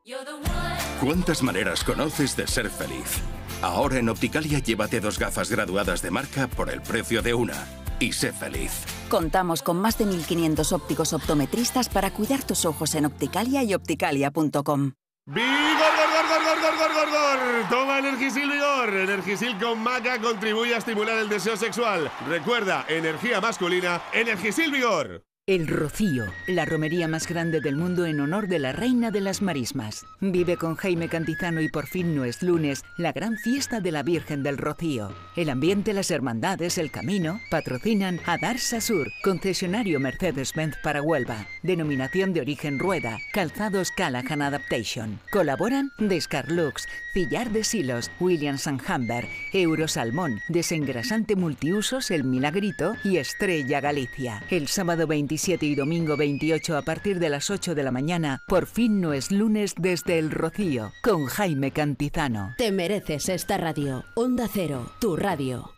¿Cuántas 1.01 1.41
maneras 1.43 1.83
conoces 1.83 2.35
de 2.35 2.45
ser 2.47 2.69
feliz? 2.69 3.21
Ahora 3.61 3.99
en 3.99 4.09
Opticalia 4.09 4.59
llévate 4.59 4.99
dos 4.99 5.17
gafas 5.17 5.49
graduadas 5.49 6.01
de 6.01 6.11
marca 6.11 6.47
por 6.47 6.69
el 6.69 6.81
precio 6.81 7.21
de 7.21 7.33
una. 7.33 7.65
Y 7.99 8.11
sé 8.11 8.33
feliz. 8.33 8.83
Contamos 9.09 9.61
con 9.61 9.77
más 9.77 9.97
de 9.97 10.03
1.500 10.05 10.73
ópticos 10.73 11.13
optometristas 11.13 11.87
para 11.87 12.11
cuidar 12.11 12.43
tus 12.43 12.65
ojos 12.65 12.93
en 12.95 13.05
Opticalia 13.05 13.63
y 13.63 13.73
opticalia.com. 13.73 14.91
¡Vigor, 15.25 15.47
gor, 15.47 16.09
gor, 16.11 16.27
gor, 16.27 16.41
gor, 16.59 16.77
gor, 16.77 16.91
gor, 16.93 17.09
gor! 17.09 17.39
Toma 17.69 17.99
Energisil 17.99 18.51
Vigor. 18.51 18.93
Energisil 18.93 19.57
con 19.57 19.79
maca 19.79 20.19
contribuye 20.19 20.75
a 20.75 20.79
estimular 20.79 21.17
el 21.17 21.29
deseo 21.29 21.55
sexual. 21.55 22.11
Recuerda, 22.27 22.83
energía 22.89 23.39
masculina, 23.39 24.01
Energisil 24.11 24.69
Vigor. 24.71 25.23
El 25.45 25.67
Rocío, 25.67 26.23
la 26.47 26.63
romería 26.63 27.09
más 27.09 27.27
grande 27.27 27.59
del 27.59 27.75
mundo 27.75 28.05
en 28.05 28.21
honor 28.21 28.47
de 28.47 28.59
la 28.59 28.71
reina 28.71 29.11
de 29.11 29.19
las 29.19 29.41
marismas. 29.41 30.05
Vive 30.21 30.55
con 30.55 30.77
Jaime 30.77 31.09
Cantizano 31.09 31.59
y 31.59 31.67
por 31.67 31.85
fin 31.85 32.15
no 32.15 32.23
es 32.23 32.41
lunes, 32.41 32.85
la 32.95 33.11
gran 33.11 33.35
fiesta 33.35 33.81
de 33.81 33.91
la 33.91 34.03
Virgen 34.03 34.41
del 34.41 34.57
Rocío. 34.57 35.13
El 35.35 35.49
ambiente, 35.49 35.91
las 35.91 36.11
hermandades, 36.11 36.77
el 36.77 36.91
camino, 36.91 37.41
patrocinan 37.51 38.21
a 38.25 38.37
Darsa 38.37 38.79
Sur, 38.79 39.11
concesionario 39.21 39.99
Mercedes-Benz 39.99 40.77
para 40.81 41.01
Huelva. 41.01 41.45
Denominación 41.61 42.31
de 42.31 42.39
origen 42.39 42.79
Rueda, 42.79 43.19
calzados 43.33 43.91
Callahan 43.91 44.43
Adaptation. 44.43 45.19
Colaboran 45.29 45.91
Descarlux, 45.97 46.87
Cillar 47.13 47.51
de 47.51 47.65
Silos, 47.65 48.11
Williams 48.21 48.65
Humber, 48.65 49.27
Eurosalmón, 49.51 50.39
Desengrasante 50.47 51.35
Multiusos 51.35 52.11
El 52.11 52.23
Milagrito 52.23 52.95
y 53.03 53.17
Estrella 53.17 53.81
Galicia. 53.81 54.41
El 54.49 54.69
sábado 54.69 55.05
27 55.33 55.65
y 55.65 55.73
domingo 55.73 56.15
28 56.15 56.77
a 56.77 56.83
partir 56.83 57.17
de 57.17 57.27
las 57.27 57.49
8 57.49 57.73
de 57.73 57.81
la 57.81 57.89
mañana, 57.89 58.43
por 58.47 58.67
fin 58.67 59.01
no 59.01 59.13
es 59.13 59.31
lunes 59.31 59.73
desde 59.79 60.19
El 60.19 60.29
Rocío, 60.29 60.91
con 61.01 61.25
Jaime 61.25 61.71
Cantizano. 61.71 62.53
Te 62.59 62.71
mereces 62.71 63.29
esta 63.29 63.57
radio. 63.57 64.03
Onda 64.13 64.47
Cero, 64.47 64.91
tu 65.01 65.15
radio. 65.15 65.71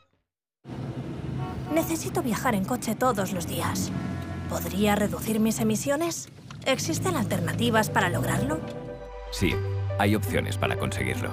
Necesito 1.73 2.21
viajar 2.21 2.53
en 2.53 2.65
coche 2.65 2.95
todos 2.95 3.31
los 3.31 3.47
días. 3.47 3.93
¿Podría 4.49 4.95
reducir 4.95 5.39
mis 5.39 5.61
emisiones? 5.61 6.27
¿Existen 6.65 7.15
alternativas 7.15 7.89
para 7.89 8.09
lograrlo? 8.09 8.59
Sí, 9.31 9.53
hay 9.99 10.15
opciones 10.15 10.57
para 10.57 10.75
conseguirlo. 10.75 11.31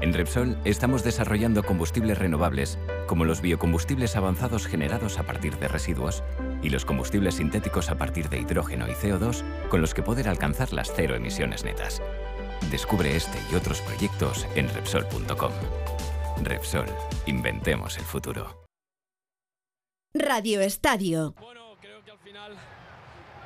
En 0.00 0.12
Repsol 0.12 0.58
estamos 0.64 1.02
desarrollando 1.02 1.62
combustibles 1.62 2.18
renovables, 2.18 2.78
como 3.06 3.24
los 3.24 3.40
biocombustibles 3.40 4.14
avanzados 4.16 4.66
generados 4.66 5.18
a 5.18 5.22
partir 5.22 5.56
de 5.58 5.68
residuos 5.68 6.22
y 6.62 6.68
los 6.68 6.84
combustibles 6.84 7.36
sintéticos 7.36 7.90
a 7.90 7.96
partir 7.96 8.28
de 8.28 8.38
hidrógeno 8.38 8.86
y 8.88 8.92
CO2, 8.92 9.42
con 9.68 9.80
los 9.80 9.94
que 9.94 10.02
poder 10.02 10.28
alcanzar 10.28 10.72
las 10.72 10.92
cero 10.94 11.14
emisiones 11.14 11.64
netas. 11.64 12.02
Descubre 12.70 13.16
este 13.16 13.38
y 13.50 13.54
otros 13.54 13.80
proyectos 13.80 14.46
en 14.54 14.68
Repsol.com. 14.68 15.52
Repsol, 16.42 16.86
inventemos 17.26 17.96
el 17.96 18.04
futuro. 18.04 18.66
Radio 20.12 20.60
Estadio. 20.60 21.34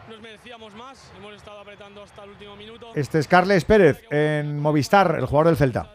Nos 0.09 0.20
merecíamos 0.20 0.75
más, 0.75 1.12
hemos 1.17 1.35
estado 1.35 1.61
apretando 1.61 2.03
hasta 2.03 2.25
el 2.25 2.31
último 2.31 2.57
minuto. 2.57 2.91
Este 2.97 3.20
es 3.20 3.29
Carles 3.29 3.65
Pérez 3.65 4.03
en 4.11 4.59
Movistar, 4.59 5.15
el 5.17 5.27
jugador 5.27 5.47
del 5.49 5.57
Celta. 5.57 5.93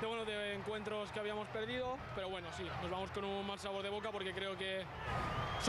De, 0.00 0.06
bueno, 0.06 0.24
de 0.26 0.54
encuentros 0.54 1.10
que 1.10 1.20
habíamos 1.20 1.48
perdido, 1.48 1.96
pero 2.14 2.28
bueno, 2.28 2.48
sí, 2.58 2.62
nos 2.82 2.90
vamos 2.90 3.10
con 3.12 3.24
un 3.24 3.46
mal 3.46 3.58
sabor 3.58 3.82
de 3.82 3.88
boca 3.88 4.10
porque 4.10 4.34
creo 4.34 4.54
que, 4.58 4.82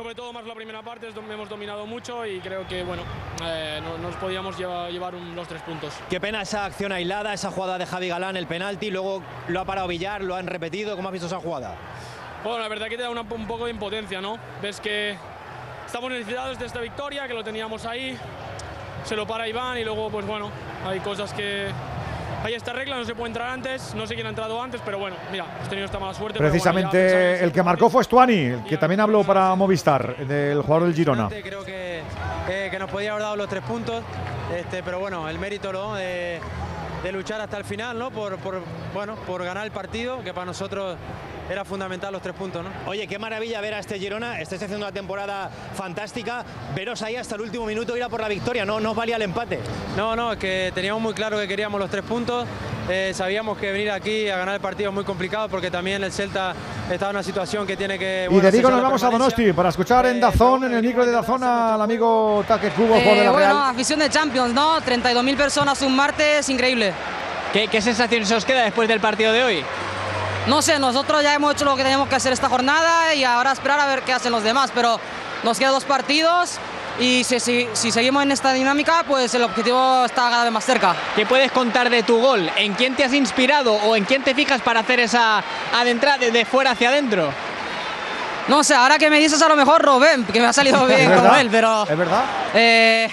sobre 0.02 0.16
todo 0.16 0.34
más 0.34 0.44
la 0.48 0.56
primera 0.56 0.82
parte, 0.82 1.10
es 1.10 1.14
donde 1.14 1.32
hemos 1.36 1.48
dominado 1.48 1.86
mucho 1.86 2.26
y 2.26 2.40
creo 2.40 2.68
que, 2.68 2.82
bueno, 2.84 3.04
eh, 3.46 3.80
no- 3.84 4.00
nos 4.00 4.16
podíamos 4.16 4.58
llevar, 4.58 4.90
llevar 4.92 5.14
un- 5.14 5.36
los 5.36 5.48
tres 5.48 5.62
puntos. 5.62 5.94
Qué 6.10 6.20
pena 6.20 6.42
esa 6.42 6.66
acción 6.66 6.92
aislada, 6.92 7.36
esa 7.36 7.52
jugada 7.52 7.78
de 7.78 7.86
Javi 7.86 8.08
Galán, 8.08 8.36
el 8.36 8.48
penalti, 8.48 8.90
luego 8.90 9.22
lo 9.48 9.60
ha 9.60 9.66
parado 9.66 9.88
Villar, 9.88 10.24
lo 10.24 10.34
han 10.36 10.48
repetido. 10.48 10.96
¿Cómo 10.96 11.10
has 11.10 11.12
visto 11.14 11.28
esa 11.28 11.38
jugada? 11.40 11.76
Bueno, 12.44 12.58
la 12.58 12.68
verdad 12.68 12.88
que 12.88 12.98
te 12.98 13.04
da 13.04 13.12
una- 13.12 13.22
un 13.22 13.46
poco 13.46 13.66
de 13.66 13.72
impotencia, 13.72 14.22
¿no? 14.22 14.40
Ves 14.60 14.82
que 14.82 15.16
estamos 15.86 16.10
necesitados 16.10 16.58
de 16.58 16.66
esta 16.66 16.82
victoria, 16.82 17.28
que 17.28 17.36
lo 17.36 17.44
teníamos 17.44 17.86
ahí, 17.86 18.18
se 19.04 19.16
lo 19.16 19.28
para 19.28 19.48
Iván 19.48 19.78
y 19.78 19.84
luego, 19.84 20.10
pues 20.10 20.26
bueno, 20.26 20.50
hay 20.84 21.00
cosas 21.02 21.32
que... 21.32 21.68
Hay 22.44 22.56
esta 22.56 22.74
regla, 22.74 22.98
no 22.98 23.06
se 23.06 23.14
puede 23.14 23.28
entrar 23.28 23.50
antes, 23.50 23.94
no 23.94 24.08
sé 24.08 24.16
quién 24.16 24.26
ha 24.26 24.30
entrado 24.32 24.62
antes, 24.62 24.82
pero 24.84 24.98
bueno, 24.98 25.16
mira, 25.32 25.46
hemos 25.58 25.70
tenido 25.70 25.86
esta 25.86 26.00
mala 26.00 26.14
suerte. 26.16 26.40
pero 26.40 26.50
bueno, 26.50 26.64
ya 26.64 26.72
Precisamente 26.72 26.98
pensamos- 27.14 27.42
el 27.44 27.52
que 27.52 27.64
marcó 27.64 27.90
fue 27.90 28.04
Stuani, 28.04 28.34
el 28.46 28.64
que 28.64 28.78
también 28.78 29.00
habló 29.00 29.24
para 29.24 29.54
Movistar, 29.54 30.18
del 30.26 30.62
jugador 30.64 30.84
del 30.88 30.96
Girona. 30.96 31.30
Creo 31.30 31.64
que, 31.64 32.02
eh, 32.50 32.68
que 32.72 32.80
nos 32.80 32.90
podía 32.90 33.12
haber 33.12 33.24
dado 33.24 33.36
los 33.36 33.48
tres 33.48 33.62
puntos, 33.64 34.04
este, 34.56 34.82
pero 34.82 35.00
bueno, 35.00 35.30
el 35.30 35.38
mérito 35.38 35.72
¿no? 35.72 35.94
de, 35.94 36.40
de 37.04 37.12
luchar 37.12 37.40
hasta 37.42 37.58
el 37.58 37.64
final, 37.64 38.00
¿no? 38.00 38.10
Por, 38.10 38.38
por, 38.38 38.60
bueno, 38.94 39.16
por 39.28 39.44
ganar 39.44 39.64
el 39.66 39.72
partido, 39.72 40.24
que 40.24 40.34
para 40.34 40.46
nosotros 40.46 40.96
era 41.52 41.66
fundamental 41.66 42.14
los 42.14 42.22
tres 42.22 42.34
puntos. 42.36 42.64
¿no? 42.64 42.70
Oye, 42.88 43.08
qué 43.08 43.20
maravilla 43.20 43.60
ver 43.62 43.74
a 43.74 43.80
este 43.80 44.00
Girona. 44.00 44.40
Estáis 44.40 44.62
haciendo 44.64 44.86
una 44.86 44.94
temporada 44.94 45.50
fantástica. 45.76 46.44
Veros 46.76 47.02
ahí 47.02 47.16
hasta 47.18 47.36
el 47.36 47.42
último 47.42 47.66
minuto 47.66 47.96
ir 47.98 48.04
a 48.04 48.10
por 48.10 48.22
la 48.22 48.28
victoria. 48.30 48.66
No, 48.66 48.80
no 48.80 48.92
os 48.92 48.96
valía 48.96 49.18
el 49.18 49.22
empate. 49.24 49.60
No, 49.98 50.16
no, 50.16 50.32
es 50.34 50.38
que 50.40 50.72
teníamos 50.74 51.02
muy 51.02 51.14
claro 51.14 51.38
que 51.38 51.48
queríamos 51.48 51.80
los 51.80 51.90
tres 51.90 52.04
puntos. 52.04 52.46
Eh, 52.90 53.12
sabíamos 53.14 53.58
que 53.58 53.72
venir 53.72 53.92
aquí 53.92 54.30
a 54.30 54.38
ganar 54.38 54.56
el 54.56 54.62
partido 54.62 54.90
es 54.90 54.94
muy 54.96 55.04
complicado 55.04 55.48
porque 55.50 55.70
también 55.70 56.04
el 56.04 56.12
Celta 56.12 56.54
está 56.90 57.06
en 57.06 57.12
una 57.12 57.24
situación 57.24 57.68
que 57.68 57.76
tiene 57.78 58.00
que. 58.00 58.28
Y 58.30 58.40
de 58.40 58.52
Vigo 58.52 58.70
nos 58.72 58.82
vamos 58.82 59.04
a. 59.04 59.10
Donosti 59.10 59.52
para 59.54 59.70
escuchar 59.70 60.06
en 60.06 60.20
Dazón, 60.22 60.64
en 60.64 60.74
el 60.74 60.82
micro 60.84 61.06
de 61.06 61.12
Dazón, 61.12 61.44
al 61.44 61.82
amigo 61.82 62.44
Taque 62.48 62.70
Cubo, 62.70 62.96
de 62.96 63.02
Eh, 63.02 63.24
la 63.26 63.32
bueno, 63.32 63.38
Real. 63.38 63.58
afición 63.72 64.00
de 64.00 64.10
Champions, 64.10 64.54
¿no? 64.54 64.80
32.000 64.80 65.36
personas 65.38 65.82
un 65.82 65.96
martes, 65.96 66.48
increíble. 66.50 66.94
¿Qué, 67.54 67.68
qué 67.68 67.82
sensación 67.82 68.26
se 68.26 68.36
os 68.36 68.46
queda 68.46 68.64
después 68.64 68.88
del 68.88 69.00
partido 69.02 69.34
de 69.34 69.44
hoy? 69.44 69.64
No 70.52 70.62
sé, 70.62 70.78
nosotros 70.80 71.24
ya 71.24 71.34
hemos 71.34 71.54
hecho 71.54 71.64
lo 71.64 71.78
que 71.78 71.84
teníamos 71.84 72.10
que 72.10 72.16
hacer 72.16 72.34
esta 72.34 72.50
jornada 72.50 73.14
y 73.16 73.24
ahora 73.24 73.54
esperar 73.54 73.80
a 73.80 73.86
ver 73.86 74.02
qué 74.02 74.12
hacen 74.12 74.34
los 74.34 74.44
demás, 74.44 74.70
pero 74.76 75.00
nos 75.44 75.58
quedan 75.58 75.72
dos 75.72 75.86
partidos 75.86 76.58
y 77.00 77.24
si, 77.24 77.40
si- 77.40 77.70
si 77.72 77.90
seguimos 77.90 78.22
en 78.24 78.34
esta 78.34 78.52
dinámica, 78.52 79.06
pues 79.08 79.34
el 79.34 79.44
objetivo 79.44 80.04
está 80.04 80.24
cada 80.30 80.44
vez 80.44 80.52
más 80.52 80.66
cerca. 80.66 80.94
¿Qué 81.16 81.26
puedes 81.26 81.54
contar 81.54 81.90
de 81.90 82.04
tu 82.04 82.20
gol? 82.20 82.52
¿En 82.58 82.74
quién 82.74 82.96
te 82.98 83.06
has 83.06 83.14
inspirado 83.14 83.76
o 83.76 83.96
en 83.96 84.04
quién 84.04 84.24
te 84.24 84.36
fijas 84.36 84.60
para 84.60 84.82
hacer 84.82 85.00
esa 85.00 85.42
adentrada 85.74 86.18
de, 86.18 86.32
de 86.32 86.44
fuera 86.44 86.72
hacia 86.72 86.90
adentro? 86.90 87.32
No 88.50 88.62
sé, 88.66 88.76
ahora 88.76 88.98
que 88.98 89.10
me 89.10 89.20
dices 89.20 89.42
a 89.42 89.48
lo 89.48 89.56
mejor 89.56 89.82
Robén, 89.82 90.26
que 90.26 90.42
me 90.42 90.48
ha 90.48 90.52
salido 90.54 90.86
bien 90.86 91.10
como 91.16 91.34
él, 91.34 91.48
pero... 91.50 91.84
¿Es 91.90 91.98
verdad? 91.98 92.24
Eh, 92.54 93.10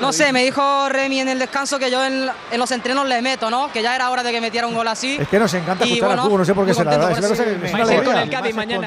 no 0.00 0.12
sé, 0.12 0.32
me 0.32 0.44
dijo 0.44 0.88
Remy 0.88 1.20
en 1.20 1.28
el 1.28 1.38
descanso 1.38 1.78
que 1.78 1.90
yo 1.90 2.04
en, 2.04 2.30
en 2.50 2.58
los 2.58 2.70
entrenos 2.70 3.06
le 3.06 3.20
meto, 3.22 3.50
¿no? 3.50 3.70
Que 3.72 3.82
ya 3.82 3.94
era 3.94 4.10
hora 4.10 4.22
de 4.22 4.32
que 4.32 4.40
metiera 4.40 4.66
un 4.66 4.74
gol 4.74 4.88
así. 4.88 5.16
Es 5.20 5.28
que 5.28 5.38
nos 5.38 5.52
encanta 5.54 5.84
Y 5.84 5.94
escuchar 5.94 6.08
bueno, 6.08 6.22
a 6.22 6.26
Cubo, 6.26 6.38
no 6.38 6.44
sé 6.44 6.54
por 6.54 6.66
qué 6.66 6.74
será. 6.74 6.90
contento 6.90 7.12
Es 7.12 7.18
una 7.18 7.28
cosa 7.28 7.44
que 7.44 7.50
es 7.52 7.60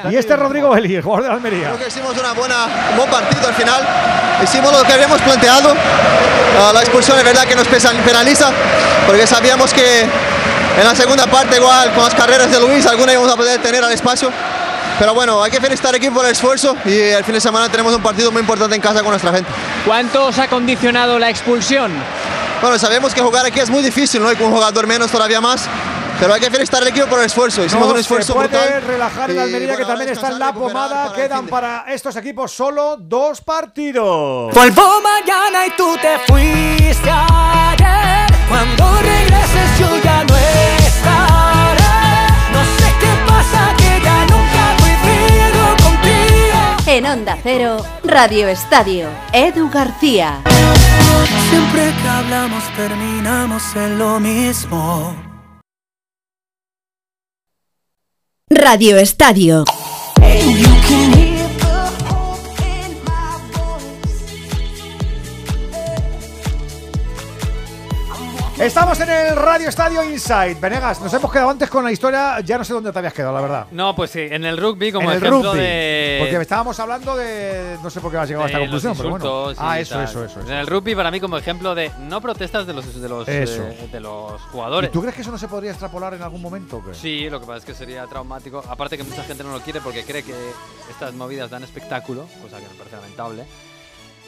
el. 0.06 0.12
Y 0.12 0.16
este 0.16 0.32
es 0.32 0.38
Rodrigo 0.38 0.70
Belli, 0.70 0.96
el 0.96 1.02
jugador 1.02 1.28
de 1.28 1.34
Almería. 1.34 1.68
Creo 1.68 1.78
que 1.78 1.88
hicimos 1.88 2.16
una 2.18 2.32
buena, 2.32 2.66
un 2.90 2.96
buen 2.96 3.10
partido 3.10 3.46
al 3.48 3.54
final. 3.54 3.82
Hicimos 4.42 4.72
lo 4.72 4.82
que 4.84 4.92
habíamos 4.92 5.20
planteado. 5.22 5.74
Ah, 6.58 6.70
la 6.74 6.80
expulsión 6.80 7.18
es 7.18 7.24
verdad 7.24 7.44
que 7.44 7.56
nos 7.56 7.66
penaliza, 7.66 8.50
porque 9.06 9.26
sabíamos 9.26 9.72
que 9.72 10.02
en 10.02 10.84
la 10.84 10.94
segunda 10.94 11.26
parte, 11.26 11.56
igual 11.56 11.92
con 11.92 12.04
las 12.04 12.14
carreras 12.14 12.50
de 12.50 12.60
Luis, 12.60 12.86
alguna 12.86 13.12
íbamos 13.12 13.32
a 13.32 13.36
poder 13.36 13.60
tener 13.60 13.82
al 13.82 13.92
espacio. 13.92 14.30
Pero 14.98 15.14
bueno, 15.14 15.42
hay 15.42 15.50
que 15.50 15.60
felicitar 15.60 15.90
al 15.90 15.96
equipo 15.96 16.14
por 16.16 16.24
el 16.26 16.32
esfuerzo 16.32 16.76
y 16.84 16.92
el 16.98 17.24
fin 17.24 17.34
de 17.34 17.40
semana 17.40 17.68
tenemos 17.68 17.94
un 17.94 18.02
partido 18.02 18.30
muy 18.30 18.40
importante 18.40 18.76
en 18.76 18.82
casa 18.82 19.00
con 19.00 19.10
nuestra 19.10 19.32
gente. 19.32 19.50
¿Cuánto 19.84 20.26
os 20.26 20.38
ha 20.38 20.48
condicionado 20.48 21.18
la 21.18 21.28
expulsión? 21.30 21.90
Bueno, 22.60 22.78
sabemos 22.78 23.12
que 23.12 23.20
jugar 23.20 23.44
aquí 23.46 23.58
es 23.58 23.70
muy 23.70 23.82
difícil, 23.82 24.22
¿no? 24.22 24.30
Y 24.30 24.36
con 24.36 24.46
un 24.46 24.52
jugador 24.52 24.86
menos 24.86 25.10
todavía 25.10 25.40
más. 25.40 25.68
Pero 26.20 26.34
hay 26.34 26.40
que 26.40 26.50
felicitar 26.52 26.82
al 26.82 26.88
equipo 26.88 27.06
por 27.06 27.18
el 27.18 27.24
esfuerzo. 27.26 27.64
Hicimos 27.64 27.84
No 27.86 27.90
un 27.90 27.96
se 27.96 28.02
esfuerzo 28.02 28.34
puede 28.34 28.46
brutal. 28.48 28.82
relajar 28.86 29.30
en 29.30 29.36
Y, 29.36 29.40
Almería, 29.40 29.68
que 29.70 29.82
bueno, 29.82 29.86
también 29.88 30.10
está 30.12 30.28
en 30.28 30.38
la 30.38 30.52
pomada. 30.52 31.12
Quedan 31.14 31.46
para 31.48 31.84
estos 31.88 32.14
equipos 32.14 32.52
solo 32.52 32.96
dos 33.00 33.40
partidos. 33.40 34.54
Vuelvo 34.54 35.00
mañana 35.02 35.66
y 35.66 35.70
tú 35.76 35.96
te 36.00 36.18
fuiste 36.32 37.10
ayer. 37.10 38.32
Cuando 38.48 38.92
regreses 39.00 39.78
yo 39.80 39.96
ya 40.04 40.11
Cero, 47.42 47.84
Radio 48.04 48.46
Estadio. 48.46 49.08
Edu 49.32 49.68
García. 49.68 50.42
Siempre 51.50 51.92
que 52.00 52.08
hablamos 52.08 52.62
terminamos 52.76 53.64
en 53.74 53.98
lo 53.98 54.20
mismo. 54.20 55.16
Radio 58.48 58.96
Estadio. 58.96 59.64
Estamos 68.58 69.00
en 69.00 69.08
el 69.10 69.34
Radio 69.34 69.68
Estadio 69.68 70.04
Inside. 70.04 70.54
Venegas, 70.60 71.00
nos 71.00 71.12
hemos 71.14 71.32
quedado 71.32 71.50
antes 71.50 71.68
con 71.68 71.82
la 71.82 71.90
historia. 71.90 72.38
Ya 72.40 72.58
no 72.58 72.64
sé 72.64 72.72
dónde 72.74 72.92
te 72.92 72.98
habías 72.98 73.14
quedado, 73.14 73.32
la 73.34 73.40
verdad. 73.40 73.66
No, 73.72 73.94
pues 73.96 74.10
sí, 74.10 74.20
en 74.20 74.44
el 74.44 74.56
rugby, 74.56 74.92
como 74.92 75.10
en 75.10 75.16
el 75.16 75.22
ejemplo 75.22 75.50
rugby. 75.52 75.58
de. 75.60 76.16
Porque 76.20 76.36
estábamos 76.36 76.78
hablando 76.78 77.16
de. 77.16 77.78
No 77.82 77.90
sé 77.90 78.00
por 78.00 78.12
qué 78.12 78.18
has 78.18 78.28
llegado 78.28 78.44
a 78.44 78.46
esta 78.46 78.58
de 78.58 78.64
conclusión, 78.64 78.94
pero 78.96 79.10
bueno. 79.10 79.52
Ah, 79.56 79.80
eso, 79.80 80.00
eso, 80.02 80.24
eso, 80.24 80.40
eso. 80.40 80.48
En 80.48 80.58
el 80.58 80.66
rugby, 80.66 80.94
para 80.94 81.10
mí, 81.10 81.18
como 81.18 81.38
ejemplo 81.38 81.74
de 81.74 81.90
no 82.00 82.20
protestas 82.20 82.66
de 82.66 82.74
los, 82.74 83.00
de 83.00 83.08
los, 83.08 83.26
eh, 83.26 83.88
de 83.90 84.00
los 84.00 84.40
¿Y 84.40 84.44
jugadores. 84.52 84.92
tú 84.92 85.00
crees 85.00 85.16
que 85.16 85.22
eso 85.22 85.32
no 85.32 85.38
se 85.38 85.48
podría 85.48 85.70
extrapolar 85.70 86.14
en 86.14 86.22
algún 86.22 86.42
momento? 86.42 86.76
o 86.76 86.84
qué? 86.84 86.94
Sí, 86.94 87.28
lo 87.30 87.40
que 87.40 87.46
pasa 87.46 87.58
es 87.58 87.64
que 87.64 87.74
sería 87.74 88.06
traumático. 88.06 88.62
Aparte 88.68 88.96
que 88.96 89.02
mucha 89.02 89.24
gente 89.24 89.42
no 89.42 89.52
lo 89.52 89.60
quiere 89.60 89.80
porque 89.80 90.04
cree 90.04 90.22
que 90.22 90.34
estas 90.90 91.14
movidas 91.14 91.50
dan 91.50 91.64
espectáculo, 91.64 92.28
cosa 92.42 92.58
que 92.58 92.68
me 92.68 92.74
parece 92.74 92.96
lamentable. 92.96 93.44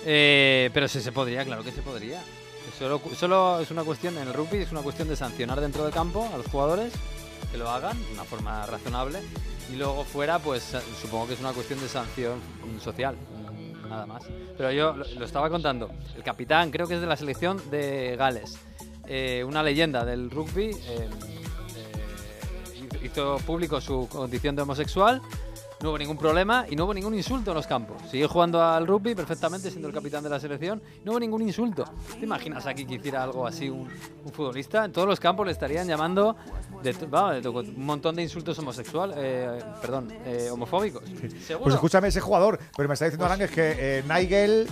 Eh, 0.06 0.70
pero 0.74 0.88
sí 0.88 1.00
se 1.00 1.12
podría, 1.12 1.44
claro 1.44 1.62
que 1.62 1.72
se 1.72 1.82
podría. 1.82 2.20
Solo, 2.78 3.60
es 3.60 3.70
una 3.70 3.84
cuestión, 3.84 4.16
en 4.18 4.28
el 4.28 4.34
rugby 4.34 4.58
es 4.58 4.72
una 4.72 4.82
cuestión 4.82 5.08
de 5.08 5.16
sancionar 5.16 5.60
dentro 5.60 5.84
del 5.84 5.92
campo 5.92 6.28
a 6.32 6.36
los 6.36 6.46
jugadores, 6.46 6.92
que 7.52 7.58
lo 7.58 7.70
hagan 7.70 7.96
de 8.04 8.12
una 8.12 8.24
forma 8.24 8.66
razonable, 8.66 9.20
y 9.72 9.76
luego 9.76 10.04
fuera, 10.04 10.38
pues 10.38 10.74
eh, 10.74 10.80
supongo 11.00 11.28
que 11.28 11.34
es 11.34 11.40
una 11.40 11.52
cuestión 11.52 11.80
de 11.80 11.88
sanción 11.88 12.40
social, 12.82 13.16
nada 13.88 14.06
más. 14.06 14.24
Pero 14.56 14.72
yo 14.72 14.94
lo, 14.94 15.24
estaba 15.24 15.48
contando, 15.48 15.90
el 16.16 16.22
capitán 16.22 16.70
creo 16.70 16.86
que 16.86 16.94
es 16.94 17.00
de 17.00 17.06
la 17.06 17.16
selección 17.16 17.60
de 17.70 18.16
Gales, 18.16 18.58
eh, 19.06 19.44
una 19.46 19.62
leyenda 19.62 20.04
del 20.04 20.30
rugby, 20.30 20.70
eh, 20.70 21.08
hizo 23.02 23.38
público 23.46 23.80
su 23.80 24.08
condición 24.08 24.56
de 24.56 24.62
homosexual, 24.62 25.20
no 25.84 25.90
hubo 25.90 25.98
ningún 25.98 26.16
problema 26.16 26.64
y 26.70 26.76
no 26.76 26.84
hubo 26.86 26.94
ningún 26.94 27.14
insulto 27.14 27.50
en 27.50 27.56
los 27.58 27.66
campos. 27.66 28.00
Siguió 28.10 28.26
jugando 28.26 28.62
al 28.62 28.86
rugby 28.86 29.14
perfectamente, 29.14 29.70
siendo 29.70 29.86
el 29.86 29.92
capitán 29.92 30.24
de 30.24 30.30
la 30.30 30.40
selección. 30.40 30.82
No 31.04 31.12
hubo 31.12 31.20
ningún 31.20 31.42
insulto. 31.42 31.84
¿Te 32.18 32.24
imaginas 32.24 32.64
aquí 32.64 32.86
que 32.86 32.94
hiciera 32.94 33.22
algo 33.22 33.46
así 33.46 33.68
un, 33.68 33.86
un 34.24 34.32
futbolista? 34.32 34.86
En 34.86 34.92
todos 34.92 35.06
los 35.06 35.20
campos 35.20 35.44
le 35.44 35.52
estarían 35.52 35.86
llamando 35.86 36.36
de, 36.82 36.92
vamos, 37.10 37.42
de 37.42 37.48
un 37.50 37.84
montón 37.84 38.16
de 38.16 38.22
insultos 38.22 38.58
homosexuales, 38.58 39.14
eh, 39.20 39.62
perdón, 39.82 40.10
eh, 40.24 40.48
homofóbicos. 40.50 41.04
Seguro. 41.46 41.64
Pues 41.64 41.74
escúchame, 41.74 42.08
ese 42.08 42.22
jugador, 42.22 42.58
pero 42.74 42.88
me 42.88 42.94
está 42.94 43.04
diciendo 43.04 43.26
Arangues 43.26 43.50
que 43.50 43.98
eh, 43.98 44.04
Nigel 44.08 44.66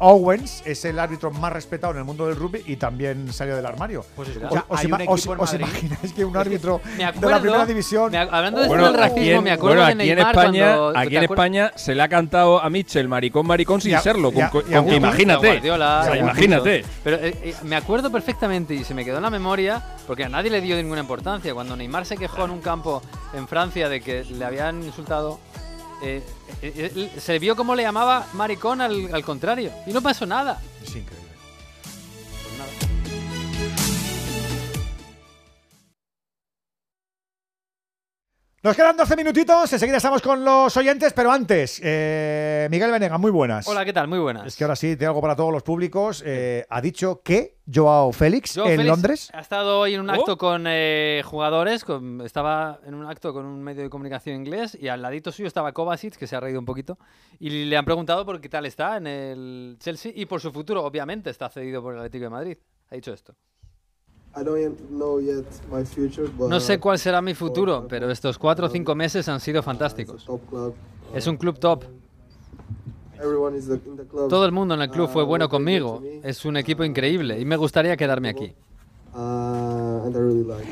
Owens 0.00 0.62
es 0.64 0.84
el 0.84 0.98
árbitro 0.98 1.30
más 1.30 1.52
respetado 1.52 1.92
en 1.92 1.98
el 1.98 2.04
mundo 2.04 2.26
del 2.26 2.36
rugby 2.36 2.62
y 2.66 2.76
también 2.76 3.32
salió 3.32 3.56
del 3.56 3.66
armario. 3.66 4.04
Pues 4.14 4.28
¿Os, 4.28 4.36
os 4.68 4.84
ima- 4.84 4.98
os- 5.06 5.26
os 5.26 5.54
imagináis 5.54 6.12
que 6.14 6.24
un 6.24 6.36
árbitro 6.36 6.80
me 6.84 6.90
de 6.96 7.02
la 7.02 7.08
acuerdo- 7.08 7.40
primera 7.40 7.66
división. 7.66 8.14
hablando 8.14 8.60
de 8.60 8.68
Bueno, 8.68 8.84
del 8.84 8.94
racismo, 8.94 9.20
aquí 9.20 9.30
en, 9.30 9.44
me 9.44 9.50
acuerdo 9.50 9.82
bueno, 9.82 10.00
aquí 10.00 10.10
en 10.10 10.18
España, 10.18 10.76
cuando- 10.76 10.98
aquí 10.98 11.08
¿te 11.10 11.16
en? 11.16 11.22
España 11.24 11.72
se 11.76 11.94
le 11.94 12.02
ha 12.02 12.08
cantado 12.08 12.62
a 12.62 12.70
Mitchell 12.70 13.08
maricón 13.08 13.46
maricón 13.46 13.80
sin 13.80 13.90
Y 13.92 13.94
a- 13.94 14.00
serlo. 14.00 14.32
con- 14.32 14.48
con- 14.48 14.92
imagínate. 14.92 15.46
Guardiola, 15.48 16.08
O 16.10 16.14
imagínate. 16.14 16.84
Pero 17.02 17.16
eh, 17.16 17.34
eh, 17.42 17.54
me 17.64 17.76
acuerdo 17.76 18.10
perfectamente 18.12 18.74
y 18.74 18.84
se 18.84 18.94
me 18.94 19.04
quedó 19.04 19.16
en 19.16 19.22
la 19.22 19.30
memoria 19.30 19.82
porque 20.06 20.24
a 20.24 20.28
nadie 20.28 20.50
le 20.50 20.60
dio 20.60 20.76
ninguna 20.76 21.00
importancia. 21.00 21.52
Cuando 21.54 21.76
Neymar 21.76 22.06
se 22.06 22.16
quejó 22.16 22.44
en 22.44 22.50
un 22.52 22.60
campo 22.60 23.02
en 23.34 23.46
Francia 23.48 23.88
de 23.88 24.00
que 24.00 24.24
le 24.24 24.44
habían 24.44 24.82
insultado, 24.82 25.40
eh, 26.02 26.22
eh, 26.62 26.92
eh, 26.94 27.20
se 27.20 27.38
vio 27.38 27.56
cómo 27.56 27.74
le 27.74 27.82
llamaba 27.82 28.26
maricón 28.34 28.80
al, 28.80 29.14
al 29.14 29.24
contrario 29.24 29.72
y 29.86 29.92
no 29.92 30.00
pasó 30.02 30.26
nada. 30.26 30.60
Es 30.82 30.94
increíble. 30.94 31.27
Nos 38.68 38.76
quedan 38.76 38.98
12 38.98 39.16
minutitos, 39.16 39.72
enseguida 39.72 39.96
estamos 39.96 40.20
con 40.20 40.44
los 40.44 40.76
oyentes, 40.76 41.14
pero 41.14 41.32
antes, 41.32 41.80
eh, 41.82 42.68
Miguel 42.70 42.90
Venega, 42.90 43.16
muy 43.16 43.30
buenas. 43.30 43.66
Hola, 43.66 43.82
¿qué 43.82 43.94
tal? 43.94 44.08
Muy 44.08 44.18
buenas. 44.18 44.44
Es 44.46 44.56
que 44.56 44.64
ahora 44.64 44.76
sí, 44.76 44.94
tengo 44.94 45.08
algo 45.12 45.22
para 45.22 45.34
todos 45.34 45.50
los 45.50 45.62
públicos. 45.62 46.22
Eh, 46.26 46.66
ha 46.68 46.82
dicho 46.82 47.22
que 47.24 47.56
Joao 47.66 48.12
Félix 48.12 48.52
Joao 48.56 48.66
en 48.68 48.76
Félix 48.76 48.88
Londres. 48.90 49.30
Ha 49.32 49.40
estado 49.40 49.78
hoy 49.80 49.94
en 49.94 50.02
un 50.02 50.10
Oh. 50.10 50.12
acto 50.12 50.36
con 50.36 50.64
eh, 50.68 51.22
jugadores, 51.24 51.82
con- 51.82 52.20
estaba 52.20 52.78
en 52.84 52.92
un 52.94 53.06
acto 53.06 53.32
con 53.32 53.46
un 53.46 53.62
medio 53.62 53.84
de 53.84 53.88
comunicación 53.88 54.36
inglés 54.36 54.76
y 54.78 54.88
al 54.88 55.00
ladito 55.00 55.32
suyo 55.32 55.48
estaba 55.48 55.72
Kovacic, 55.72 56.16
que 56.16 56.26
se 56.26 56.36
ha 56.36 56.40
reído 56.40 56.58
un 56.60 56.66
poquito, 56.66 56.98
y 57.38 57.48
le 57.64 57.74
han 57.74 57.86
preguntado 57.86 58.26
por 58.26 58.38
qué 58.38 58.50
tal 58.50 58.66
está 58.66 58.98
en 58.98 59.06
el 59.06 59.76
Chelsea 59.80 60.12
y 60.14 60.26
por 60.26 60.42
su 60.42 60.52
futuro, 60.52 60.84
obviamente 60.84 61.30
está 61.30 61.48
cedido 61.48 61.80
por 61.80 61.94
el 61.94 62.00
Atlético 62.00 62.24
de 62.24 62.30
Madrid. 62.30 62.58
Ha 62.90 62.96
dicho 62.96 63.14
esto. 63.14 63.34
No 66.38 66.60
sé 66.60 66.78
cuál 66.78 66.98
será 66.98 67.20
mi 67.22 67.34
futuro, 67.34 67.86
pero 67.88 68.10
estos 68.10 68.38
cuatro 68.38 68.66
o 68.66 68.68
cinco 68.68 68.94
meses 68.94 69.28
han 69.28 69.40
sido 69.40 69.62
fantásticos. 69.62 70.24
club. 70.48 70.74
Es 71.14 71.26
un 71.26 71.36
club 71.36 71.58
top. 71.58 71.84
Everyone 73.20 73.56
is 73.56 73.66
the, 73.66 73.80
in 73.84 73.96
the 73.96 74.04
club. 74.04 74.28
Todo 74.28 74.44
el 74.44 74.52
mundo 74.52 74.74
en 74.74 74.82
el 74.82 74.90
club 74.90 75.08
fue 75.08 75.24
uh, 75.24 75.26
bueno 75.26 75.46
was 75.46 75.64
very 75.64 75.80
good 75.80 75.88
conmigo. 75.90 76.20
Es 76.22 76.44
un 76.44 76.56
equipo 76.56 76.84
increíble 76.84 77.40
y 77.40 77.44
me 77.44 77.56
gustaría 77.56 77.96
quedarme 77.96 78.28
aquí. 78.28 78.54
uh, 79.14 80.06
and 80.06 80.14
I 80.14 80.18
really 80.18 80.44
like 80.44 80.64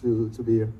to, 0.00 0.30
to, 0.30 0.36
to 0.36 0.42
be 0.42 0.52
here. 0.52 0.72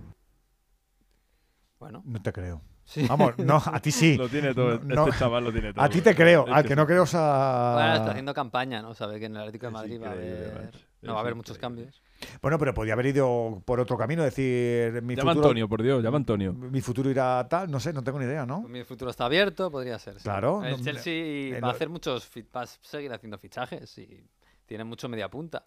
Bueno. 1.79 2.03
No 2.07 2.23
te 2.23 2.33
creo. 2.33 2.63
Sí. 2.85 3.07
Vamos, 3.07 3.39
no, 3.39 3.63
a 3.65 3.81
ti 3.81 3.91
sí. 3.91 4.17
Lo 4.19 4.29
tiene 4.29 4.55
todo, 4.55 4.79
No, 4.79 5.07
este 5.07 5.19
chaval 5.19 5.45
lo 5.45 5.53
tiene 5.53 5.73
todo. 5.73 5.85
A 5.85 5.89
ti 5.89 6.01
te 6.01 6.15
creo, 6.15 6.47
al 6.47 6.65
que 6.65 6.77
no 6.77 6.87
creo 6.87 7.05
es 7.05 7.15
a... 7.15 7.73
Bueno, 7.75 7.95
está 7.95 8.11
haciendo 8.11 8.35
campaña, 8.35 8.83
¿no? 8.83 8.95
Sabe 8.95 9.19
que 9.19 9.27
en 9.27 9.37
el 9.37 9.41
Atlético 9.41 9.67
de 9.67 9.73
Madrid 9.73 10.03
va 10.03 10.09
a 10.09 10.13
haber. 10.13 10.84
No 11.05 11.13
va 11.13 11.19
a 11.19 11.23
haber 11.23 11.35
muchos 11.35 11.59
cambios. 11.59 12.03
Bueno, 12.41 12.59
pero 12.59 12.73
podía 12.73 12.95
haber 12.95 13.07
ido 13.07 13.63
por 13.65 13.81
otro 13.81 13.97
camino, 13.99 14.23
decir 14.23 15.03
mi 15.03 15.15
Llama 15.15 15.33
futuro... 15.33 15.49
Antonio, 15.49 15.69
por 15.69 15.83
Dios, 15.83 16.03
llama 16.03 16.17
Antonio. 16.17 16.53
Mi 16.53 16.81
futuro 16.81 17.11
irá 17.11 17.47
tal, 17.49 17.71
no 17.71 17.79
sé, 17.81 17.93
no 17.93 18.03
tengo 18.03 18.19
ni 18.19 18.25
idea, 18.25 18.47
¿no? 18.47 18.63
Mi 18.63 18.83
futuro 18.85 19.11
está 19.11 19.27
abierto, 19.27 19.71
podría 19.71 19.99
ser. 19.99 20.15
sí. 20.17 20.23
Claro, 20.23 20.65
El 20.65 20.79
no, 20.79 20.83
Chelsea 20.85 21.61
va 21.61 21.69
a 21.69 21.71
hacer 21.73 21.89
muchos, 21.89 22.31
va 22.57 22.63
a 22.63 22.67
seguir 22.67 23.13
haciendo 23.13 23.37
fichajes 23.39 23.99
y 23.99 24.25
tiene 24.67 24.85
mucho 24.85 25.09
media 25.09 25.29
punta 25.29 25.65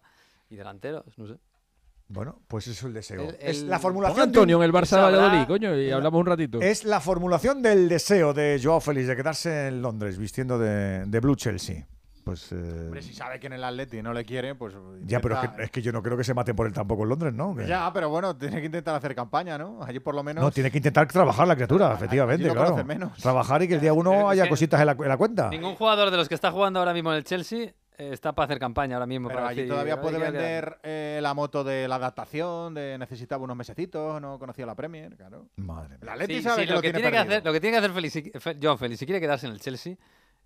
y 0.50 0.56
delanteros, 0.56 1.04
no 1.18 1.26
sé. 1.28 1.34
Bueno, 2.10 2.40
pues 2.48 2.66
eso 2.66 2.72
es 2.72 2.84
el 2.84 2.94
deseo. 2.94 3.28
El- 3.28 3.36
es 3.38 3.62
la 3.64 3.78
formulación... 3.78 4.16
de 4.16 4.22
Antonio 4.22 4.56
en 4.56 4.62
el 4.62 4.72
Barça 4.72 4.96
de 4.96 5.02
Valladolid, 5.02 5.46
coño, 5.46 5.76
y 5.78 5.90
hablamos 5.90 6.18
un 6.20 6.26
ratito. 6.26 6.60
Es 6.62 6.84
la 6.84 7.00
formulación 7.00 7.60
del 7.60 7.86
deseo 7.88 8.32
de 8.32 8.58
Joao 8.62 8.80
Félix 8.80 9.08
de 9.08 9.14
quedarse 9.16 9.68
en 9.68 9.82
Londres 9.82 10.16
vistiendo 10.18 10.58
de, 10.58 11.04
de 11.04 11.20
Blue 11.20 11.36
Chelsea. 11.36 11.86
Pues... 12.28 12.52
eh, 12.52 12.56
Hombre, 12.84 13.00
si 13.00 13.14
sabe 13.14 13.40
que 13.40 13.46
en 13.46 13.54
el 13.54 13.64
Atleti 13.64 14.02
no 14.02 14.12
le 14.12 14.22
quiere, 14.24 14.54
pues. 14.54 14.74
ya, 15.06 15.18
pero 15.20 15.40
es 15.40 15.48
que, 15.48 15.62
es 15.62 15.70
que 15.70 15.80
yo 15.82 15.92
no 15.92 16.02
creo 16.02 16.14
que 16.16 16.24
se 16.24 16.34
maten 16.34 16.54
por 16.54 16.66
él 16.66 16.74
tampoco 16.74 17.04
en 17.04 17.08
Londres, 17.08 17.32
¿no? 17.32 17.56
Que- 17.56 17.66
Ya, 17.66 17.90
pero 17.92 18.10
bueno, 18.10 18.36
tiene 18.36 18.60
que 18.60 18.66
intentar 18.66 18.94
hacer 18.94 19.14
campaña, 19.14 19.56
¿no? 19.56 19.82
Allí 19.82 19.98
por 19.98 20.14
lo 20.14 20.22
menos. 20.22 20.44
No, 20.44 20.50
tiene 20.50 20.70
que 20.70 20.76
intentar 20.76 21.06
trabajar 21.08 21.48
la 21.48 21.54
criatura, 21.54 21.94
efectivamente, 21.94 22.50
claro. 22.50 22.84
menos. 22.84 23.16
Trabajar 23.18 23.62
y 23.62 23.68
que 23.68 23.74
el 23.74 23.80
día 23.80 23.92
uno 23.94 24.28
haya 24.28 24.46
cositas 24.48 24.78
en 24.80 24.86
la, 24.86 24.92
en 24.92 25.08
la 25.08 25.16
cuenta. 25.16 25.48
Ningún 25.48 25.74
jugador 25.74 26.10
de 26.10 26.18
los 26.18 26.28
que 26.28 26.34
está 26.34 26.50
jugando 26.50 26.80
ahora 26.80 26.92
mismo 26.92 27.10
en 27.12 27.16
el 27.16 27.24
Chelsea 27.24 27.72
eh, 27.96 28.10
está 28.12 28.32
para 28.34 28.44
hacer 28.44 28.58
campaña 28.58 28.96
ahora 28.96 29.06
mismo. 29.06 29.28
Pero 29.28 29.40
para 29.40 29.50
allí 29.50 29.60
decir, 29.62 29.72
todavía 29.72 29.94
"Ay, 29.94 30.00
puede 30.02 30.16
quiero 30.18 30.32
quedarme". 30.32 30.48
vender 30.52 30.78
eh, 30.82 31.18
la 31.22 31.32
moto 31.32 31.64
de 31.64 31.88
la 31.88 31.94
adaptación, 31.94 32.74
de 32.74 32.96
necesitaba 32.98 33.42
unos 33.42 33.56
mesecitos, 33.56 34.20
no 34.20 34.38
conocía 34.38 34.66
la 34.66 34.74
Premier, 34.74 35.16
claro. 35.16 35.46
Madre 35.56 35.96
Sí, 36.26 36.42
sabe 36.42 36.62
sí, 36.62 36.68
que 36.68 36.74
lo, 36.74 36.82
que 36.82 36.92
tiene 36.92 36.98
tiene 36.98 37.10
que 37.10 37.18
hacer, 37.18 37.44
lo 37.46 37.52
que 37.54 37.60
tiene 37.60 37.72
que 37.74 37.78
hacer 37.78 37.92
Félix, 37.92 38.58
Joao 38.62 38.76
Félix, 38.76 38.98
si 39.00 39.06
quiere 39.06 39.18
quedarse 39.20 39.46
en 39.46 39.52
el 39.52 39.60
Chelsea, 39.60 39.96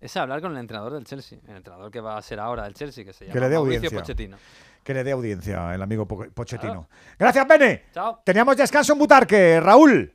es 0.05 0.17
hablar 0.17 0.41
con 0.41 0.51
el 0.51 0.57
entrenador 0.59 0.93
del 0.93 1.03
Chelsea. 1.05 1.39
El 1.47 1.55
entrenador 1.57 1.89
que 1.91 2.01
va 2.01 2.17
a 2.17 2.21
ser 2.21 2.39
ahora 2.39 2.63
del 2.63 2.73
Chelsea, 2.73 3.03
que 3.05 3.13
se 3.13 3.25
llama 3.25 3.33
Que 3.33 3.39
le 3.39 3.49
dé 3.49 3.55
Mauricio 3.55 3.77
audiencia. 3.79 3.99
Pochettino. 3.99 4.37
Que 4.83 4.93
le 4.93 5.03
dé 5.03 5.11
audiencia 5.11 5.73
el 5.73 5.81
amigo 5.81 6.05
Po- 6.05 6.25
Pochettino. 6.33 6.87
Gracias, 7.17 7.47
Bene. 7.47 7.83
Chao. 7.93 8.19
Teníamos 8.25 8.57
descanso 8.57 8.93
en 8.93 8.99
Butarque. 8.99 9.59
Raúl. 9.61 10.13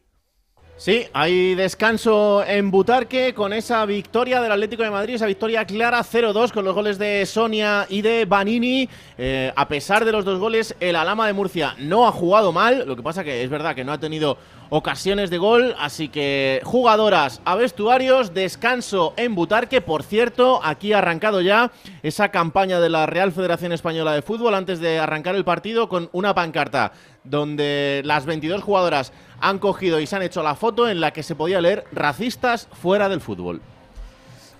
Sí, 0.77 1.05
hay 1.13 1.57
descanso 1.57 2.45
en 2.45 2.71
Butarque 2.71 3.35
con 3.35 3.53
esa 3.53 3.85
victoria 3.85 4.41
del 4.41 4.53
Atlético 4.53 4.85
de 4.85 4.91
Madrid, 4.93 5.17
esa 5.17 5.27
victoria 5.27 5.65
clara 5.65 6.01
0-2 6.05 6.53
con 6.53 6.65
los 6.65 6.73
goles 6.73 6.99
de 6.99 7.27
Sonia 7.27 7.85
y 7.89 8.01
de 8.01 8.27
Banini. 8.27 8.89
Eh, 9.17 9.53
a 9.57 9.67
pesar 9.67 10.05
de 10.05 10.13
los 10.13 10.25
dos 10.25 10.39
goles, 10.39 10.77
el 10.79 10.95
Alama 10.95 11.27
de 11.27 11.33
Murcia 11.33 11.75
no 11.79 12.07
ha 12.07 12.13
jugado 12.13 12.53
mal, 12.53 12.87
lo 12.87 12.95
que 12.95 13.03
pasa 13.03 13.25
que 13.25 13.43
es 13.43 13.51
verdad 13.51 13.75
que 13.75 13.83
no 13.83 13.93
ha 13.93 13.99
tenido 13.99 14.39
ocasiones 14.71 15.31
de 15.31 15.39
gol, 15.39 15.75
así 15.79 16.09
que 16.09 16.61
jugadoras 16.65 17.41
a 17.45 17.55
vestuarios, 17.55 18.35
descanso 18.35 19.15
en 19.17 19.35
Butarque. 19.35 19.81
Por 19.81 20.03
cierto, 20.03 20.61
aquí 20.63 20.93
ha 20.93 20.99
arrancado 20.99 21.41
ya 21.41 21.71
esa 22.03 22.31
campaña 22.31 22.81
de 22.81 22.89
la 22.89 23.07
Real 23.07 23.33
Federación 23.33 23.73
Española 23.73 24.13
de 24.13 24.23
Fútbol 24.23 24.55
antes 24.55 24.81
de 24.81 24.99
arrancar 24.99 25.35
el 25.35 25.45
partido 25.45 25.89
con 25.89 26.09
una 26.13 26.35
pancarta 26.35 26.93
donde 27.25 28.03
las 28.05 28.27
22 28.27 28.63
jugadoras 28.63 29.13
han 29.41 29.59
cogido 29.59 30.01
y 30.01 30.07
se 30.07 30.17
han 30.17 30.23
hecho 30.23 30.43
la 30.43 30.55
foto 30.55 30.89
en 30.89 31.01
la 31.01 31.13
que 31.13 31.23
se 31.23 31.35
podía 31.35 31.61
leer 31.61 31.85
racistas 31.93 32.69
fuera 32.73 33.09
del 33.09 33.21
fútbol. 33.21 33.61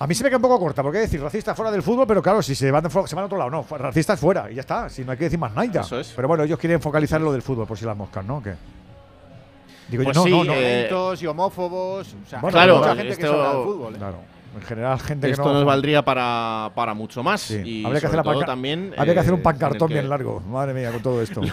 A 0.01 0.07
mí 0.07 0.15
se 0.15 0.23
me 0.23 0.31
queda 0.31 0.37
un 0.37 0.43
poco 0.43 0.61
corta, 0.61 0.81
porque 0.81 0.99
decir 0.99 1.21
racistas 1.21 1.57
fuera 1.57 1.73
del 1.73 1.83
fútbol, 1.83 2.07
pero 2.07 2.23
claro, 2.23 2.41
si 2.41 2.55
se 2.55 2.71
van, 2.71 2.89
se 2.89 3.17
van 3.17 3.23
a 3.23 3.27
otro 3.27 3.37
lado, 3.37 3.51
no, 3.51 3.67
racistas 3.69 4.21
fuera, 4.21 4.49
y 4.49 4.55
ya 4.55 4.61
está, 4.61 4.89
si 4.89 5.05
no 5.05 5.11
hay 5.11 5.19
que 5.19 5.25
decir 5.25 5.41
más 5.41 5.53
nada. 5.53 5.81
Es. 6.01 6.13
Pero 6.15 6.29
bueno, 6.29 6.45
ellos 6.45 6.59
quieren 6.59 6.81
focalizar 6.81 7.19
en 7.21 7.25
lo 7.25 7.33
del 7.33 7.43
fútbol, 7.43 7.67
por 7.67 7.77
si 7.77 7.85
las 7.85 7.97
moscas, 7.97 8.25
¿no? 8.25 8.41
¿Qué? 8.41 8.55
Digo 9.89 10.05
Pues 10.05 10.17
yo, 10.17 10.21
no, 10.21 10.25
sí, 10.27 10.31
no, 10.31 10.45
no. 10.45 10.53
eh, 10.55 10.87
Violentos 10.89 11.23
y 11.23 11.27
homófobos. 11.27 12.15
O 12.15 12.27
sea, 12.29 12.41
Bueno, 12.41 12.55
claro, 12.57 12.77
mucha 12.79 12.89
gente 12.97 13.03
que 13.05 13.13
esto- 13.13 13.27
se 13.27 13.33
habla 13.33 13.55
del 13.55 13.65
fútbol. 13.65 13.95
¿eh? 13.95 13.99
Claro, 13.99 14.17
en 14.57 14.63
general, 14.63 15.01
gente 15.01 15.31
Esto 15.31 15.43
que 15.43 15.49
no. 15.49 15.55
nos 15.55 15.65
valdría 15.65 16.05
para, 16.05 16.71
para 16.75 16.95
mucho 16.95 17.23
más. 17.23 17.41
Sí, 17.41 17.63
Y 17.65 17.85
habría 17.85 18.01
que 18.01 18.07
hacer 18.07 18.23
todo 18.23 18.41
también. 18.45 18.95
habría 18.97 19.15
que 19.15 19.21
hacer 19.21 19.33
un 19.33 19.41
eh, 19.41 19.45
pancartón 19.45 19.89
que 19.89 19.95
bien 19.95 20.09
largo. 20.09 20.41
Madre 20.41 20.75
mía, 20.75 20.93
con 20.93 21.03
todo 21.03 21.23
esto. 21.23 21.41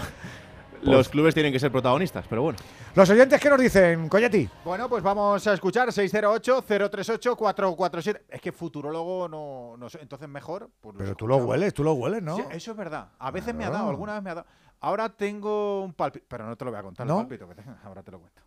Los 0.82 1.08
clubes 1.08 1.34
tienen 1.34 1.52
que 1.52 1.58
ser 1.58 1.72
protagonistas, 1.72 2.26
pero 2.28 2.42
bueno. 2.42 2.58
Los 2.94 3.10
oyentes, 3.10 3.40
¿qué 3.40 3.48
nos 3.50 3.58
dicen, 3.58 4.08
Coyetti? 4.08 4.48
Bueno, 4.64 4.88
pues 4.88 5.02
vamos 5.02 5.44
a 5.46 5.54
escuchar 5.54 5.88
608-038-447. 5.88 8.20
Es 8.28 8.40
que 8.40 8.52
futurólogo 8.52 9.28
no, 9.28 9.74
no 9.76 9.88
sé, 9.90 9.98
entonces 10.02 10.28
mejor. 10.28 10.70
pues 10.80 10.94
Pero 10.98 11.14
tú 11.14 11.26
lo 11.26 11.38
hueles, 11.38 11.74
tú 11.74 11.82
lo 11.82 11.94
hueles, 11.94 12.22
¿no? 12.22 12.36
Sí, 12.36 12.42
eso 12.52 12.70
es 12.72 12.76
verdad. 12.76 13.08
A 13.18 13.30
veces 13.30 13.54
me 13.54 13.64
ha 13.64 13.70
dado, 13.70 13.88
alguna 13.88 14.14
vez 14.14 14.22
me 14.22 14.30
ha 14.30 14.34
dado. 14.36 14.46
Ahora 14.80 15.08
tengo 15.08 15.82
un 15.82 15.94
palpito, 15.94 16.26
pero 16.28 16.46
no 16.46 16.56
te 16.56 16.64
lo 16.64 16.70
voy 16.70 16.80
a 16.80 16.82
contar, 16.82 17.06
¿No? 17.06 17.20
el 17.20 17.26
palpito 17.26 17.48
que 17.48 17.54
tengo. 17.54 17.76
Ahora 17.84 18.02
te 18.02 18.10
lo 18.10 18.20
cuento. 18.20 18.42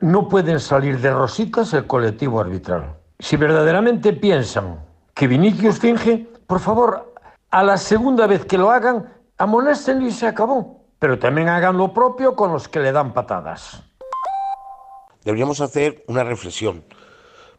No 0.00 0.28
pueden 0.28 0.60
salir 0.60 0.98
de 1.00 1.12
rositas 1.12 1.72
el 1.72 1.86
colectivo 1.86 2.40
arbitral. 2.40 2.96
Si 3.18 3.36
verdaderamente 3.36 4.12
piensan 4.12 4.84
que 5.14 5.26
Vinicius 5.26 5.78
finge, 5.78 6.28
por 6.46 6.60
favor, 6.60 7.14
a 7.50 7.62
la 7.62 7.76
segunda 7.76 8.26
vez 8.26 8.44
que 8.44 8.58
lo 8.58 8.70
hagan, 8.70 9.12
amonéstenlo 9.38 10.06
y 10.06 10.10
se 10.10 10.26
acabó. 10.26 10.84
Pero 10.98 11.18
también 11.18 11.48
hagan 11.48 11.76
lo 11.76 11.92
propio 11.92 12.34
con 12.34 12.52
los 12.52 12.68
que 12.68 12.80
le 12.80 12.92
dan 12.92 13.12
patadas. 13.12 13.82
Deberíamos 15.24 15.60
hacer 15.60 16.04
una 16.08 16.24
reflexión. 16.24 16.84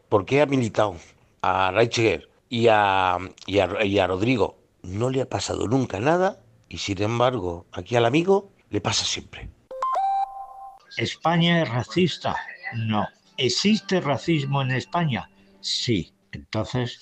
¿Por 0.08 0.24
qué 0.24 0.42
ha 0.42 0.46
militado 0.46 0.94
a 1.42 1.70
Reichiger 1.72 2.28
y 2.48 2.68
a, 2.68 3.18
y 3.46 3.58
a, 3.58 3.84
y 3.84 3.98
a 3.98 4.06
Rodrigo 4.06 4.56
no 4.82 5.10
le 5.10 5.22
ha 5.22 5.28
pasado 5.28 5.66
nunca 5.66 5.98
nada 5.98 6.38
y 6.76 6.78
sin 6.78 7.00
embargo 7.00 7.66
aquí 7.72 7.96
al 7.96 8.04
amigo 8.04 8.52
le 8.68 8.82
pasa 8.82 9.06
siempre. 9.06 9.48
¿España 10.98 11.62
es 11.62 11.68
racista? 11.70 12.36
No. 12.74 13.08
¿Existe 13.38 13.98
racismo 13.98 14.60
en 14.60 14.72
España? 14.72 15.30
Sí. 15.60 16.12
Entonces, 16.32 17.00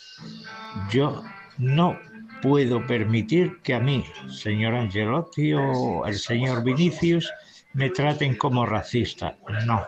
yo 0.92 1.24
no 1.58 1.98
puedo 2.40 2.86
permitir 2.86 3.60
que 3.62 3.74
a 3.74 3.80
mí, 3.80 4.04
señor 4.28 4.76
Angelotti 4.76 5.54
o 5.54 6.06
el 6.06 6.20
señor 6.20 6.62
Vinicius, 6.62 7.28
me 7.72 7.90
traten 7.90 8.36
como 8.36 8.64
racista. 8.66 9.36
No. 9.66 9.84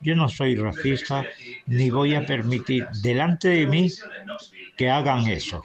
Yo 0.00 0.16
no 0.16 0.30
soy 0.30 0.56
racista 0.56 1.22
ni 1.66 1.90
voy 1.90 2.14
a 2.14 2.24
permitir 2.24 2.88
delante 3.02 3.48
de 3.48 3.66
mí 3.66 3.92
que 4.74 4.88
hagan 4.88 5.26
eso. 5.26 5.62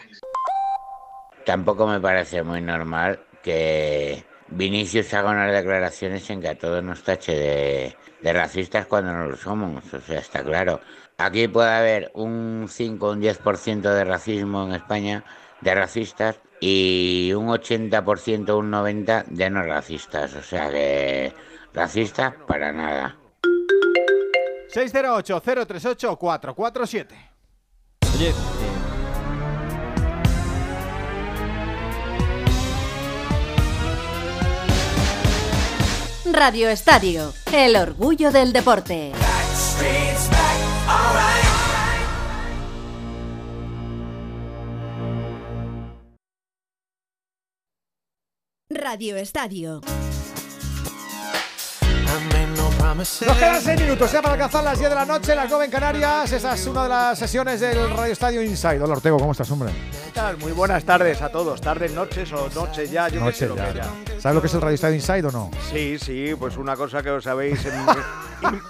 Tampoco 1.45 1.87
me 1.87 2.01
parece 2.01 2.43
muy 2.43 2.59
normal 2.59 3.21
que 3.43 4.23
Vinicius 4.47 5.13
haga 5.13 5.31
unas 5.31 5.51
declaraciones 5.51 6.29
en 6.29 6.41
que 6.41 6.49
a 6.49 6.57
todos 6.57 6.83
nos 6.83 7.03
tache 7.03 7.35
de, 7.35 7.97
de 8.21 8.33
racistas 8.33 8.87
cuando 8.87 9.13
no 9.13 9.27
lo 9.27 9.37
somos. 9.37 9.93
O 9.93 10.01
sea, 10.01 10.19
está 10.19 10.43
claro. 10.43 10.81
Aquí 11.17 11.47
puede 11.47 11.71
haber 11.71 12.11
un 12.15 12.65
5 12.67 13.07
o 13.07 13.11
un 13.11 13.21
10% 13.21 13.81
de 13.81 14.03
racismo 14.03 14.65
en 14.65 14.73
España, 14.73 15.23
de 15.61 15.75
racistas, 15.75 16.41
y 16.59 17.31
un 17.33 17.47
80% 17.47 18.49
o 18.49 18.57
un 18.57 18.71
90% 18.71 19.25
de 19.25 19.49
no 19.49 19.63
racistas. 19.63 20.35
O 20.35 20.41
sea 20.41 20.69
que 20.71 21.33
racistas 21.73 22.33
para 22.47 22.71
nada. 22.71 23.17
608-038-447. 24.73 27.07
Oye, 28.15 28.29
eh, 28.29 28.33
Radio 36.25 36.69
Estadio, 36.69 37.33
el 37.51 37.75
orgullo 37.75 38.31
del 38.31 38.53
deporte. 38.53 39.11
Radio 48.69 49.17
Estadio. 49.17 49.81
Nos 52.93 53.17
quedan 53.37 53.61
6 53.61 53.79
minutos 53.81 54.11
ya 54.11 54.21
para 54.21 54.33
alcanzar 54.33 54.61
las 54.63 54.77
10 54.77 54.89
de 54.89 54.95
la 54.95 55.05
noche, 55.05 55.33
las 55.35 55.49
9 55.49 55.65
en 55.65 55.71
Canarias. 55.71 56.31
Esa 56.33 56.53
es 56.53 56.67
una 56.67 56.83
de 56.83 56.89
las 56.89 57.17
sesiones 57.17 57.59
del 57.61 57.89
Radio 57.89 58.11
Estadio 58.11 58.41
Inside. 58.43 58.81
Hola 58.81 58.93
Ortego, 58.95 59.17
¿cómo 59.17 59.31
estás, 59.31 59.49
hombre? 59.51 59.69
¿Qué 60.05 60.11
tal? 60.11 60.37
Muy 60.37 60.51
buenas 60.51 60.83
tardes 60.83 61.21
a 61.21 61.29
todos. 61.29 61.61
Tardes, 61.61 61.93
noches 61.93 62.31
o 62.33 62.49
noche 62.53 62.87
ya. 62.89 63.07
Yo 63.07 63.19
qué 63.19 63.25
Noche 63.25 63.47
lo 63.47 63.55
que 63.55 63.61
ya. 63.73 63.89
¿Sabes 64.19 64.35
lo 64.35 64.41
que 64.41 64.47
es 64.47 64.53
el 64.53 64.61
Radio 64.61 64.75
Estadio 64.75 64.95
Inside 64.95 65.25
o 65.27 65.31
no? 65.31 65.49
Sí, 65.71 65.97
sí, 65.97 66.35
pues 66.37 66.57
una 66.57 66.75
cosa 66.75 67.01
que 67.01 67.09
os 67.09 67.25
habéis 67.25 67.65
in- 67.65 67.71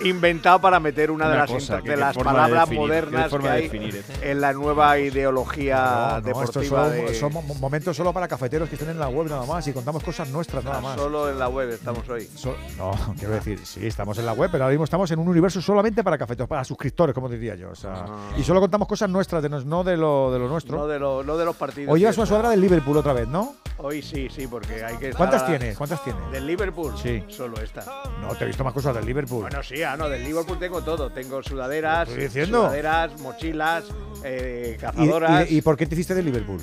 in- 0.02 0.08
inventado 0.10 0.62
para 0.62 0.80
meter 0.80 1.10
una, 1.12 1.28
de 1.30 1.38
las, 1.38 1.50
cosa, 1.50 1.82
de 1.82 1.98
las 1.98 2.16
de 2.16 2.24
palabras 2.24 2.62
definir, 2.70 2.80
modernas 2.80 3.32
que 3.32 3.38
de 3.40 3.50
hay 3.50 3.62
definir 3.64 3.96
eso. 3.98 4.14
en 4.22 4.42
la 4.42 4.54
nueva 4.54 4.98
ideología 5.00 5.76
No, 5.78 6.12
no, 6.16 6.22
deportiva. 6.22 6.86
son, 6.86 6.92
de- 7.06 7.16
son 7.20 7.34
mo- 7.34 7.42
momentos 7.42 7.98
solo 7.98 8.14
para 8.14 8.28
cafeteros 8.28 8.70
que 8.70 8.76
estén 8.76 8.90
en 8.92 9.00
la 9.00 9.10
web 9.10 9.28
nada 9.28 9.46
más 9.46 9.68
y 9.68 9.74
contamos 9.74 10.04
cosas 10.04 10.30
nuestras 10.30 10.64
nada 10.64 10.80
más. 10.82 10.96
Solo 10.96 11.30
en 11.30 11.38
la 11.40 11.50
web 11.50 11.70
estamos 11.72 12.08
hoy. 12.10 12.30
So- 12.36 12.56
no, 12.78 12.92
quiero 13.20 13.34
decir, 13.34 13.60
sí, 13.66 13.86
estamos 14.04 14.18
en 14.20 14.26
la 14.26 14.34
web, 14.34 14.50
pero 14.52 14.66
ahora 14.66 14.74
mismo 14.74 14.84
estamos 14.84 15.10
en 15.12 15.20
un 15.20 15.28
universo 15.30 15.62
solamente 15.62 16.04
para 16.04 16.18
cafeteros, 16.18 16.48
para 16.50 16.64
suscriptores, 16.64 17.14
como 17.16 17.30
diría 17.30 17.56
yo. 17.56 17.70
O 17.72 17.76
sea, 17.76 18.06
Y 18.38 18.44
solo 18.44 18.60
contamos 18.60 18.88
cosas 18.88 19.10
nuestras, 19.10 19.42
de 19.42 19.50
no 19.50 19.84
de 19.84 19.96
lo, 19.98 20.32
de 20.32 20.40
lo 20.40 20.48
nuestro. 20.50 20.78
No 20.78 20.88
de, 20.88 21.00
lo- 21.00 21.24
no 21.24 21.38
de 21.38 21.46
los 21.46 21.56
partidos. 21.56 21.94
Hoy 21.94 22.02
llevas 22.02 22.18
una 22.18 22.26
sudadera 22.26 22.50
del 22.50 22.62
Liverpool 22.62 22.98
otra 22.98 23.14
vez, 23.14 23.28
¿no? 23.28 23.56
Hoy 23.78 24.02
sí, 24.02 24.28
sí, 24.30 24.46
porque 24.48 24.84
hay 24.84 24.98
que. 24.98 25.10
estar 25.10 25.18
¿Cuántas 25.18 25.46
tienes? 25.48 25.78
¿Cuántas 25.78 26.04
tienes? 26.04 26.22
¿Del 26.32 26.46
Liverpool? 26.46 26.94
Sí. 27.02 27.24
Solo 27.30 27.58
esta. 27.60 27.84
No, 28.22 28.36
te 28.36 28.44
he 28.44 28.48
visto 28.48 28.64
más 28.64 28.74
cosas 28.74 28.94
del 28.96 29.06
Liverpool. 29.06 29.42
Bueno, 29.42 29.64
sí, 29.64 29.82
ah, 29.84 29.96
no, 29.98 30.08
del 30.10 30.24
Liverpool 30.24 30.60
tengo 30.60 30.82
todo. 30.84 31.10
Tengo 31.12 31.42
sudaderas, 31.42 32.08
sudaderas, 32.10 33.20
mochilas, 33.22 33.86
eh, 34.24 34.74
¿Y, 34.76 34.80
cazadoras. 34.80 35.50
y, 35.52 35.58
y 35.58 35.62
por 35.62 35.76
qué 35.78 35.86
te 35.86 35.96
hiciste 35.96 36.14
del 36.14 36.26
Liverpool? 36.26 36.60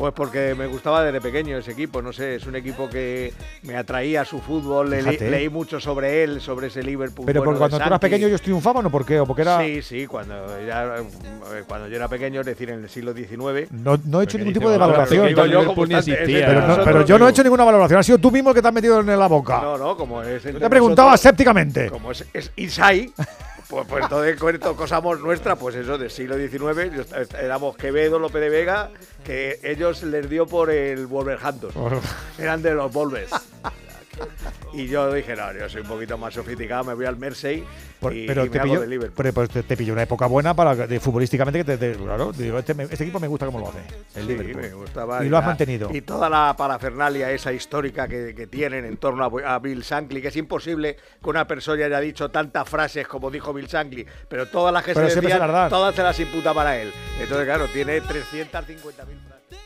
Pues 0.00 0.14
porque 0.14 0.54
me 0.56 0.66
gustaba 0.66 1.04
desde 1.04 1.20
pequeño 1.20 1.58
ese 1.58 1.72
equipo, 1.72 2.00
no 2.00 2.10
sé, 2.10 2.36
es 2.36 2.46
un 2.46 2.56
equipo 2.56 2.88
que 2.88 3.34
me 3.64 3.76
atraía 3.76 4.24
su 4.24 4.40
fútbol, 4.40 4.88
le- 4.88 5.02
leí 5.30 5.50
mucho 5.50 5.78
sobre 5.78 6.22
él, 6.24 6.40
sobre 6.40 6.68
ese 6.68 6.82
Liverpool. 6.82 7.26
Pero 7.26 7.40
bueno 7.40 7.50
porque 7.50 7.58
cuando 7.58 7.76
tú 7.76 7.86
eras 7.86 8.00
pequeño 8.00 8.26
ellos 8.28 8.40
triunfaban 8.40 8.86
o 8.86 8.90
por 8.90 9.04
qué? 9.04 9.20
¿O 9.20 9.26
porque 9.26 9.42
era.? 9.42 9.60
Sí, 9.60 9.82
sí, 9.82 10.06
cuando, 10.06 10.34
ya, 10.66 10.96
eh, 11.00 11.64
cuando 11.68 11.86
yo 11.88 11.96
era 11.96 12.08
pequeño, 12.08 12.40
es 12.40 12.46
decir, 12.46 12.70
en 12.70 12.82
el 12.82 12.88
siglo 12.88 13.12
XIX. 13.12 13.70
No, 13.72 13.98
no 14.06 14.22
he 14.22 14.24
hecho 14.24 14.38
ningún 14.38 14.54
tipo 14.54 14.70
de 14.70 14.78
valoración. 14.78 15.28
yo, 15.28 15.74
existía. 15.98 16.46
Pero, 16.46 16.66
no- 16.66 16.82
pero 16.82 17.04
yo 17.04 17.18
no 17.18 17.28
he 17.28 17.30
hecho 17.32 17.42
ninguna 17.42 17.64
valoración. 17.64 18.00
Ha 18.00 18.02
sido 18.02 18.16
tú 18.16 18.30
mismo 18.30 18.48
el 18.48 18.54
que 18.54 18.62
te 18.62 18.68
has 18.68 18.74
metido 18.74 19.00
en 19.00 19.06
la 19.06 19.26
boca. 19.26 19.60
No, 19.60 19.76
no, 19.76 19.98
como 19.98 20.22
es. 20.22 20.42
Yo 20.44 20.58
te 20.58 20.70
preguntaba 20.70 21.14
escépticamente. 21.14 21.90
Como 21.90 22.12
es, 22.12 22.24
es 22.32 22.50
Inside, 22.56 23.10
pues, 23.70 23.86
pues 23.86 24.08
todo 24.08 24.22
de 24.22 24.36
cuento, 24.36 24.74
cosas 24.74 25.02
nuestras, 25.20 25.56
pues 25.58 25.76
eso, 25.76 25.96
del 25.96 26.10
siglo 26.10 26.36
XIX. 26.36 27.06
éramos 27.40 27.76
Quevedo, 27.76 28.18
López 28.18 28.42
de 28.42 28.48
Vega, 28.48 28.90
que 29.24 29.60
ellos 29.62 30.02
les 30.02 30.28
dio 30.28 30.46
por 30.46 30.70
el 30.70 31.06
Wolverhampton. 31.06 31.70
Eran 32.38 32.62
de 32.62 32.74
los 32.74 32.92
Wolves. 32.92 33.30
Y 34.72 34.86
yo 34.86 35.12
dije, 35.12 35.34
no, 35.34 35.52
yo 35.52 35.68
soy 35.68 35.80
un 35.82 35.88
poquito 35.88 36.16
más 36.16 36.32
sofisticado, 36.34 36.84
me 36.84 36.94
voy 36.94 37.04
al 37.04 37.16
Mersey 37.16 37.64
Por- 37.98 38.14
y, 38.14 38.26
pero 38.26 38.42
y 38.44 38.48
me 38.48 38.50
te 38.52 38.58
hago 38.60 38.68
pilló, 38.70 38.80
de 38.82 38.86
Liverpool. 38.86 39.14
pero, 39.16 39.32
pues 39.34 39.50
te, 39.50 39.62
te 39.64 39.76
pilló 39.76 39.92
una 39.92 40.02
época 40.04 40.26
buena 40.26 40.54
para 40.54 40.74
de, 40.74 41.00
futbolísticamente 41.00 41.58
que 41.58 41.64
te, 41.64 41.76
te- 41.76 41.96
claro, 41.98 42.32
digo, 42.32 42.58
este, 42.58 42.72
este 42.82 43.02
equipo 43.04 43.18
me 43.18 43.26
gusta 43.26 43.46
como 43.46 43.58
lo 43.58 43.68
hace. 43.68 43.78
El 44.14 44.22
Sí, 44.22 44.28
Liverpool. 44.28 44.62
me 44.62 44.72
gustaba 44.72 45.24
y 45.24 45.28
lo 45.28 45.36
has 45.38 45.42
la- 45.42 45.48
mantenido. 45.48 45.90
Y 45.92 46.02
toda 46.02 46.28
la 46.30 46.54
parafernalia 46.56 47.30
esa 47.32 47.52
histórica 47.52 48.06
que, 48.06 48.34
que 48.34 48.46
tienen 48.46 48.84
en 48.84 48.96
torno 48.96 49.24
a, 49.44 49.54
a 49.54 49.58
Bill 49.58 49.82
Shankly, 49.82 50.22
que 50.22 50.28
es 50.28 50.36
imposible 50.36 50.96
que 51.22 51.28
una 51.30 51.46
persona 51.48 51.84
haya 51.84 52.00
dicho 52.00 52.30
tantas 52.30 52.68
frases 52.68 53.08
como 53.08 53.30
dijo 53.30 53.52
Bill 53.52 53.66
Shankly, 53.66 54.06
pero 54.28 54.46
todas 54.46 54.72
las 54.72 54.84
que 54.84 54.94
Pero 54.94 55.08
se 55.08 55.16
decían, 55.20 55.40
se 55.40 55.46
las 55.48 55.68
todas 55.70 55.94
se 55.94 56.02
las 56.02 56.18
imputa 56.20 56.54
para 56.54 56.80
él. 56.80 56.92
Entonces, 57.20 57.44
claro, 57.44 57.66
tiene 57.72 58.00
350.000 58.00 58.92
frases. 58.92 59.58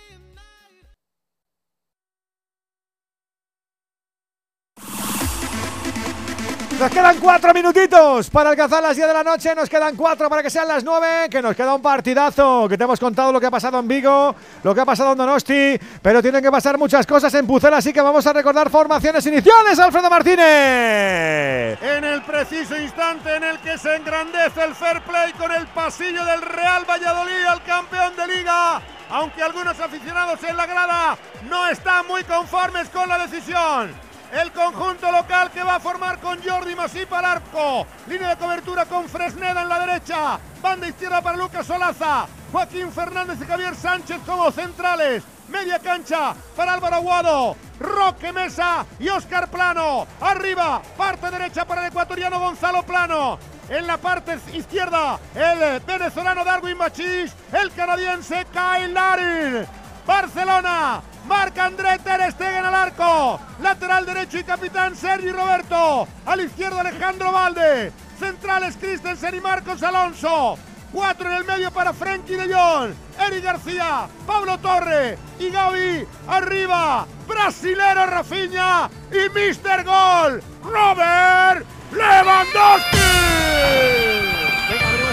Nos 6.78 6.90
quedan 6.90 7.18
cuatro 7.20 7.54
minutitos 7.54 8.28
para 8.30 8.50
alcanzar 8.50 8.82
las 8.82 8.96
10 8.96 9.06
de 9.06 9.14
la 9.14 9.22
noche. 9.22 9.54
Nos 9.54 9.70
quedan 9.70 9.94
cuatro 9.94 10.28
para 10.28 10.42
que 10.42 10.50
sean 10.50 10.66
las 10.66 10.82
9. 10.82 11.28
Que 11.30 11.40
nos 11.40 11.54
queda 11.54 11.72
un 11.72 11.80
partidazo. 11.80 12.68
Que 12.68 12.76
te 12.76 12.82
hemos 12.82 12.98
contado 12.98 13.30
lo 13.30 13.40
que 13.40 13.46
ha 13.46 13.50
pasado 13.50 13.78
en 13.78 13.86
Vigo, 13.86 14.34
lo 14.62 14.74
que 14.74 14.80
ha 14.80 14.84
pasado 14.84 15.12
en 15.12 15.18
Donosti. 15.18 15.78
Pero 16.02 16.20
tienen 16.20 16.42
que 16.42 16.50
pasar 16.50 16.76
muchas 16.76 17.06
cosas 17.06 17.32
en 17.34 17.46
Pucela. 17.46 17.76
Así 17.76 17.92
que 17.92 18.00
vamos 18.00 18.26
a 18.26 18.32
recordar 18.32 18.70
formaciones 18.70 19.24
iniciales. 19.24 19.78
Alfredo 19.78 20.10
Martínez. 20.10 21.80
En 21.80 22.04
el 22.04 22.22
preciso 22.22 22.76
instante 22.76 23.36
en 23.36 23.44
el 23.44 23.58
que 23.60 23.78
se 23.78 23.94
engrandece 23.94 24.64
el 24.64 24.74
fair 24.74 25.00
play 25.02 25.32
con 25.34 25.52
el 25.52 25.68
pasillo 25.68 26.24
del 26.24 26.42
Real 26.42 26.84
Valladolid 26.84 27.44
al 27.46 27.62
campeón 27.62 28.16
de 28.16 28.36
liga. 28.36 28.82
Aunque 29.10 29.42
algunos 29.42 29.78
aficionados 29.78 30.42
en 30.42 30.56
la 30.56 30.66
grada 30.66 31.16
no 31.48 31.68
están 31.68 32.06
muy 32.08 32.24
conformes 32.24 32.88
con 32.88 33.08
la 33.08 33.18
decisión. 33.18 34.13
El 34.32 34.52
conjunto 34.52 35.10
local 35.12 35.50
que 35.50 35.62
va 35.62 35.76
a 35.76 35.80
formar 35.80 36.18
con 36.18 36.42
Jordi 36.42 36.74
Masip 36.74 37.12
al 37.12 37.24
arco. 37.24 37.86
Línea 38.08 38.30
de 38.30 38.36
cobertura 38.36 38.84
con 38.86 39.08
Fresneda 39.08 39.62
en 39.62 39.68
la 39.68 39.78
derecha. 39.78 40.38
Banda 40.60 40.88
izquierda 40.88 41.22
para 41.22 41.36
Lucas 41.36 41.66
Solaza. 41.66 42.26
Joaquín 42.50 42.90
Fernández 42.90 43.38
y 43.40 43.46
Javier 43.46 43.74
Sánchez 43.74 44.18
como 44.26 44.50
centrales. 44.50 45.22
Media 45.48 45.78
cancha 45.78 46.34
para 46.56 46.74
Álvaro 46.74 46.96
Aguado. 46.96 47.56
Roque 47.78 48.32
Mesa 48.32 48.86
y 48.98 49.08
Oscar 49.08 49.48
Plano. 49.48 50.06
Arriba, 50.20 50.80
parte 50.96 51.30
derecha 51.30 51.64
para 51.64 51.82
el 51.82 51.88
ecuatoriano 51.88 52.40
Gonzalo 52.40 52.82
Plano. 52.82 53.38
En 53.68 53.86
la 53.86 53.96
parte 53.96 54.38
izquierda, 54.52 55.18
el 55.34 55.80
venezolano 55.80 56.44
Darwin 56.44 56.76
Machís. 56.76 57.32
El 57.52 57.72
canadiense 57.72 58.46
Kyle 58.52 58.92
Larin. 58.92 59.66
Barcelona, 60.06 61.02
marca 61.26 61.64
André 61.64 61.98
Ter 61.98 62.30
Stegen 62.32 62.64
al 62.64 62.74
arco, 62.74 63.40
lateral 63.60 64.04
derecho 64.04 64.38
y 64.38 64.44
capitán 64.44 64.94
Sergi 64.94 65.30
Roberto, 65.30 66.06
al 66.26 66.40
izquierdo 66.40 66.80
Alejandro 66.80 67.32
Valde, 67.32 67.92
centrales 68.18 68.76
Christensen 68.76 69.36
y 69.36 69.40
Marcos 69.40 69.82
Alonso, 69.82 70.58
cuatro 70.92 71.30
en 71.30 71.36
el 71.36 71.44
medio 71.44 71.70
para 71.70 71.92
Frenkie 71.92 72.36
de 72.36 72.54
Jong, 72.54 72.92
Eric 73.18 73.44
García, 73.44 74.06
Pablo 74.26 74.58
Torre 74.58 75.18
y 75.38 75.50
Gaby 75.50 76.06
arriba, 76.28 77.06
brasilero 77.26 78.06
Rafinha 78.06 78.90
y 79.10 79.28
Mr. 79.30 79.84
Gol, 79.84 80.42
Robert 80.62 81.66
Lewandowski. 81.92 84.53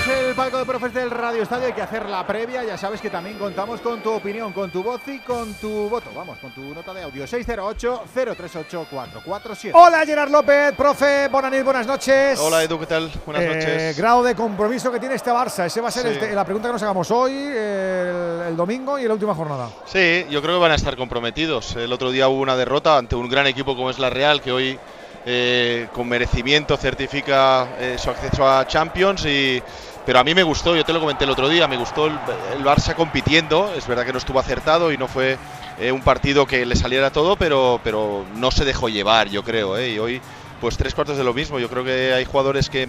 Abrimos 0.02 0.30
el 0.30 0.36
palco 0.36 0.58
de 0.58 0.66
profes 0.66 0.94
del 0.96 1.12
Radio 1.12 1.44
Estadio 1.44 1.68
hay 1.68 1.74
que 1.74 1.82
hacer 1.82 2.08
la 2.10 2.26
previa. 2.26 2.64
Ya 2.64 2.76
sabes 2.78 3.00
que 3.02 3.10
también 3.12 3.38
contamos 3.38 3.82
con 3.82 4.02
tu 4.02 4.12
opinión, 4.12 4.52
con 4.52 4.72
tu 4.72 4.82
voz 4.82 5.02
y 5.08 5.20
con 5.20 5.54
tu 5.56 5.90
voto. 5.90 6.10
Vamos, 6.16 6.40
con 6.40 6.52
tu 6.54 6.62
nota 6.74 6.92
de 6.94 7.04
audio. 7.04 7.24
608-038-447. 7.26 9.72
Hola 9.74 10.04
Gerard 10.06 10.32
López, 10.32 10.74
profe, 10.76 11.28
buenas 11.28 11.64
buenas 11.64 11.86
noches. 11.86 12.40
Hola 12.40 12.64
Edu, 12.64 12.80
¿qué 12.80 12.86
tal? 12.88 13.12
Buenas 13.26 13.44
Eh, 13.44 13.48
noches. 13.56 13.98
Grado 13.98 14.24
de 14.24 14.34
compromiso 14.36 14.92
que 14.92 15.00
tiene 15.00 15.14
este 15.16 15.30
Barça. 15.32 15.66
Ese 15.66 15.82
va 15.82 15.90
a 15.90 15.92
ser 15.92 16.04
Sí. 16.04 16.10
el 16.14 16.20
te- 16.20 16.34
la 16.34 16.46
pregunta 16.46 16.70
que 16.70 16.74
nos 16.74 16.82
hagamos 16.84 17.12
hoy, 17.12 17.34
el, 17.34 18.42
el 18.48 18.56
domingo 18.58 18.98
y 18.98 19.04
en 19.04 19.08
la 19.10 19.14
última 19.14 19.36
jornada. 19.36 19.70
Sí, 19.86 20.26
yo 20.32 20.42
creo 20.42 20.56
que 20.56 20.62
van 20.62 20.72
a 20.72 20.76
estar 20.76 20.96
comprometidos. 20.98 21.76
El 21.76 21.94
otro 21.94 22.10
día 22.12 22.28
hubo 22.28 22.42
una 22.42 22.56
derrota 22.56 22.98
ante 22.98 23.16
un 23.16 23.30
gran 23.30 23.46
equipo 23.46 23.76
como 23.76 23.92
es 23.92 24.00
la 24.00 24.10
Real, 24.10 24.42
que 24.42 24.52
hoy 24.52 24.80
eh, 25.24 25.88
con 25.94 26.10
merecimiento 26.10 26.76
certifica 26.78 27.68
eh, 27.80 27.96
su 28.00 28.10
acceso 28.10 28.50
a 28.50 28.66
Champions. 28.66 29.24
Y, 29.26 29.62
pero 30.06 30.20
a 30.20 30.24
mí 30.24 30.34
me 30.34 30.44
gustó, 30.44 30.76
yo 30.76 30.84
te 30.84 30.94
lo 30.94 31.00
comenté 31.00 31.26
el 31.26 31.30
otro 31.30 31.48
día, 31.48 31.68
me 31.68 31.78
gustó 31.78 32.08
el, 32.08 32.18
Barça 32.64 32.96
compitiendo. 32.96 33.72
Es 33.76 33.88
verdad 33.88 34.06
que 34.06 34.12
no 34.12 34.18
estuvo 34.18 34.40
acertado 34.40 34.92
y 34.92 34.98
no 34.98 35.08
fue 35.08 35.38
eh, 35.80 35.92
un 35.92 36.02
partido 36.02 36.46
que 36.46 36.66
le 36.66 36.76
saliera 36.76 37.12
todo, 37.12 37.36
pero, 37.36 37.80
pero 37.84 38.26
no 38.36 38.52
se 38.52 38.66
dejó 38.66 38.90
llevar, 38.90 39.30
yo 39.30 39.44
creo. 39.44 39.78
eh. 39.78 39.92
Y 39.92 40.00
hoy, 40.00 40.22
pues 40.60 40.78
tres 40.78 40.96
cuartos 40.96 41.18
de 41.18 41.24
lo 41.24 41.34
mismo. 41.34 41.60
Yo 41.60 41.70
creo 41.70 41.84
que 41.84 42.14
hay 42.14 42.26
jugadores 42.26 42.70
que 42.70 42.88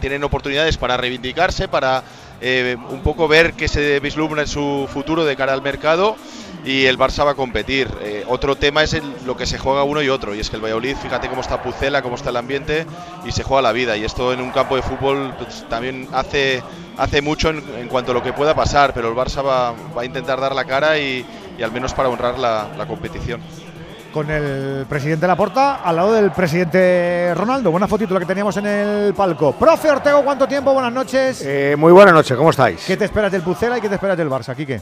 tienen 0.00 0.24
oportunidades 0.24 0.76
para 0.76 0.96
reivindicarse, 0.96 1.68
para 1.68 2.02
eh, 2.40 2.76
un 2.90 3.00
poco 3.00 3.28
ver 3.28 3.54
qué 3.54 3.68
se 3.68 3.98
vislumbra 4.00 4.42
en 4.42 4.48
su 4.48 4.88
futuro 4.92 5.24
de 5.24 5.36
cara 5.36 5.52
al 5.52 5.62
mercado 5.62 6.16
y 6.64 6.84
el 6.84 6.98
Barça 6.98 7.24
va 7.24 7.32
a 7.32 7.34
competir. 7.34 7.88
Eh, 8.00 8.24
otro 8.28 8.56
tema 8.56 8.82
es 8.82 8.94
el- 8.94 9.12
lo 9.26 9.36
que 9.36 9.46
se 9.46 9.58
juega 9.58 9.82
uno 9.84 10.02
y 10.02 10.08
otro, 10.08 10.34
y 10.34 10.40
es 10.40 10.50
que 10.50 10.56
el 10.56 10.62
Valladolid, 10.62 10.96
fíjate 10.96 11.28
cómo 11.28 11.40
está 11.40 11.62
Pucela, 11.62 12.02
cómo 12.02 12.16
está 12.16 12.30
el 12.30 12.36
ambiente, 12.36 12.86
y 13.24 13.32
se 13.32 13.42
juega 13.42 13.62
la 13.62 13.72
vida. 13.72 13.96
Y 13.96 14.04
esto 14.04 14.32
en 14.32 14.40
un 14.40 14.50
campo 14.50 14.76
de 14.76 14.82
fútbol 14.82 15.34
pues, 15.38 15.64
también 15.68 16.08
hace, 16.12 16.62
hace 16.96 17.22
mucho 17.22 17.50
en, 17.50 17.88
cuanto 17.88 18.12
a 18.12 18.14
lo 18.14 18.22
que 18.22 18.32
pueda 18.32 18.54
pasar, 18.54 18.92
pero 18.92 19.08
el 19.08 19.14
Barça 19.14 19.44
va, 19.44 19.74
a 20.00 20.04
intentar 20.04 20.40
dar 20.40 20.54
la 20.54 20.64
cara 20.64 20.98
y, 20.98 21.24
al 21.62 21.72
menos 21.72 21.92
para 21.92 22.08
honrar 22.08 22.38
la 22.38 22.86
competición. 22.86 23.40
Con 24.12 24.30
el 24.30 24.86
presidente 24.88 25.26
Laporta 25.26 25.76
al 25.76 25.94
lado 25.96 26.12
del 26.14 26.30
presidente 26.32 27.32
Ronaldo. 27.36 27.70
Buena 27.70 27.86
fotito 27.86 28.14
la 28.14 28.20
que 28.20 28.26
teníamos 28.26 28.56
en 28.56 28.66
el 28.66 29.14
palco. 29.14 29.52
Profe 29.52 29.90
Ortego, 29.90 30.24
¿cuánto 30.24 30.48
tiempo? 30.48 30.72
Buenas 30.72 30.92
noches. 30.92 31.42
Eh, 31.44 31.76
muy 31.78 31.92
buenas 31.92 32.14
noches, 32.14 32.36
¿cómo 32.36 32.50
estáis? 32.50 32.84
¿Qué 32.86 32.96
te 32.96 33.04
esperas 33.04 33.30
del 33.30 33.42
Pucela 33.42 33.76
y 33.78 33.80
qué 33.82 33.88
te 33.88 33.96
esperas 33.96 34.16
del 34.16 34.30
Barça, 34.30 34.56
Quique? 34.56 34.80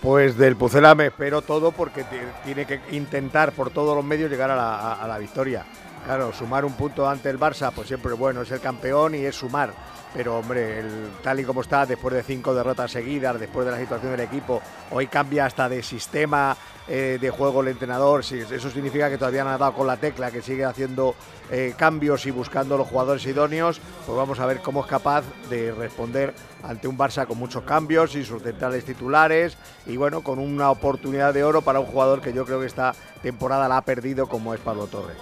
Pues 0.00 0.36
del 0.38 0.56
Pucela 0.56 0.94
me 0.94 1.06
espero 1.06 1.42
todo 1.42 1.72
porque 1.72 2.04
ti- 2.04 2.16
tiene 2.44 2.64
que 2.64 2.80
intentar 2.92 3.52
por 3.52 3.70
todos 3.70 3.94
los 3.94 4.04
medios 4.04 4.30
llegar 4.30 4.50
a 4.50 4.56
la, 4.56 4.76
a- 4.76 5.04
a 5.04 5.06
la 5.08 5.18
victoria. 5.18 5.64
Claro, 6.06 6.32
sumar 6.32 6.64
un 6.64 6.72
punto 6.72 7.08
ante 7.08 7.28
el 7.28 7.38
Barça, 7.38 7.70
pues 7.74 7.86
siempre 7.86 8.14
bueno, 8.14 8.40
es 8.42 8.50
el 8.50 8.60
campeón 8.60 9.14
y 9.14 9.18
es 9.26 9.36
sumar. 9.36 9.70
Pero 10.14 10.38
hombre, 10.38 10.82
tal 11.22 11.40
y 11.40 11.44
como 11.44 11.60
está, 11.60 11.84
después 11.86 12.14
de 12.14 12.22
cinco 12.22 12.54
derrotas 12.54 12.90
seguidas, 12.90 13.38
después 13.38 13.66
de 13.66 13.72
la 13.72 13.78
situación 13.78 14.12
del 14.12 14.20
equipo, 14.20 14.60
hoy 14.90 15.06
cambia 15.06 15.46
hasta 15.46 15.68
de 15.68 15.82
sistema 15.82 16.56
eh, 16.88 17.18
de 17.20 17.30
juego 17.30 17.60
el 17.60 17.68
entrenador. 17.68 18.24
Sí, 18.24 18.38
eso 18.38 18.70
significa 18.70 19.10
que 19.10 19.18
todavía 19.18 19.44
no 19.44 19.50
ha 19.50 19.58
dado 19.58 19.74
con 19.74 19.86
la 19.86 19.98
tecla, 19.98 20.30
que 20.30 20.40
sigue 20.40 20.64
haciendo 20.64 21.14
eh, 21.50 21.74
cambios 21.76 22.24
y 22.24 22.30
buscando 22.30 22.78
los 22.78 22.88
jugadores 22.88 23.26
idóneos. 23.26 23.80
Pues 24.06 24.16
vamos 24.16 24.40
a 24.40 24.46
ver 24.46 24.60
cómo 24.60 24.80
es 24.80 24.86
capaz 24.86 25.24
de 25.50 25.72
responder 25.72 26.32
ante 26.62 26.88
un 26.88 26.96
Barça 26.96 27.26
con 27.26 27.36
muchos 27.36 27.62
cambios 27.64 28.14
y 28.14 28.24
sus 28.24 28.42
centrales 28.42 28.86
titulares 28.86 29.58
y 29.86 29.98
bueno, 29.98 30.22
con 30.22 30.38
una 30.38 30.70
oportunidad 30.70 31.34
de 31.34 31.44
oro 31.44 31.60
para 31.60 31.80
un 31.80 31.86
jugador 31.86 32.22
que 32.22 32.32
yo 32.32 32.46
creo 32.46 32.60
que 32.60 32.66
esta 32.66 32.94
temporada 33.22 33.68
la 33.68 33.76
ha 33.76 33.82
perdido 33.82 34.26
como 34.26 34.54
es 34.54 34.60
Pablo 34.60 34.86
Torre. 34.86 35.14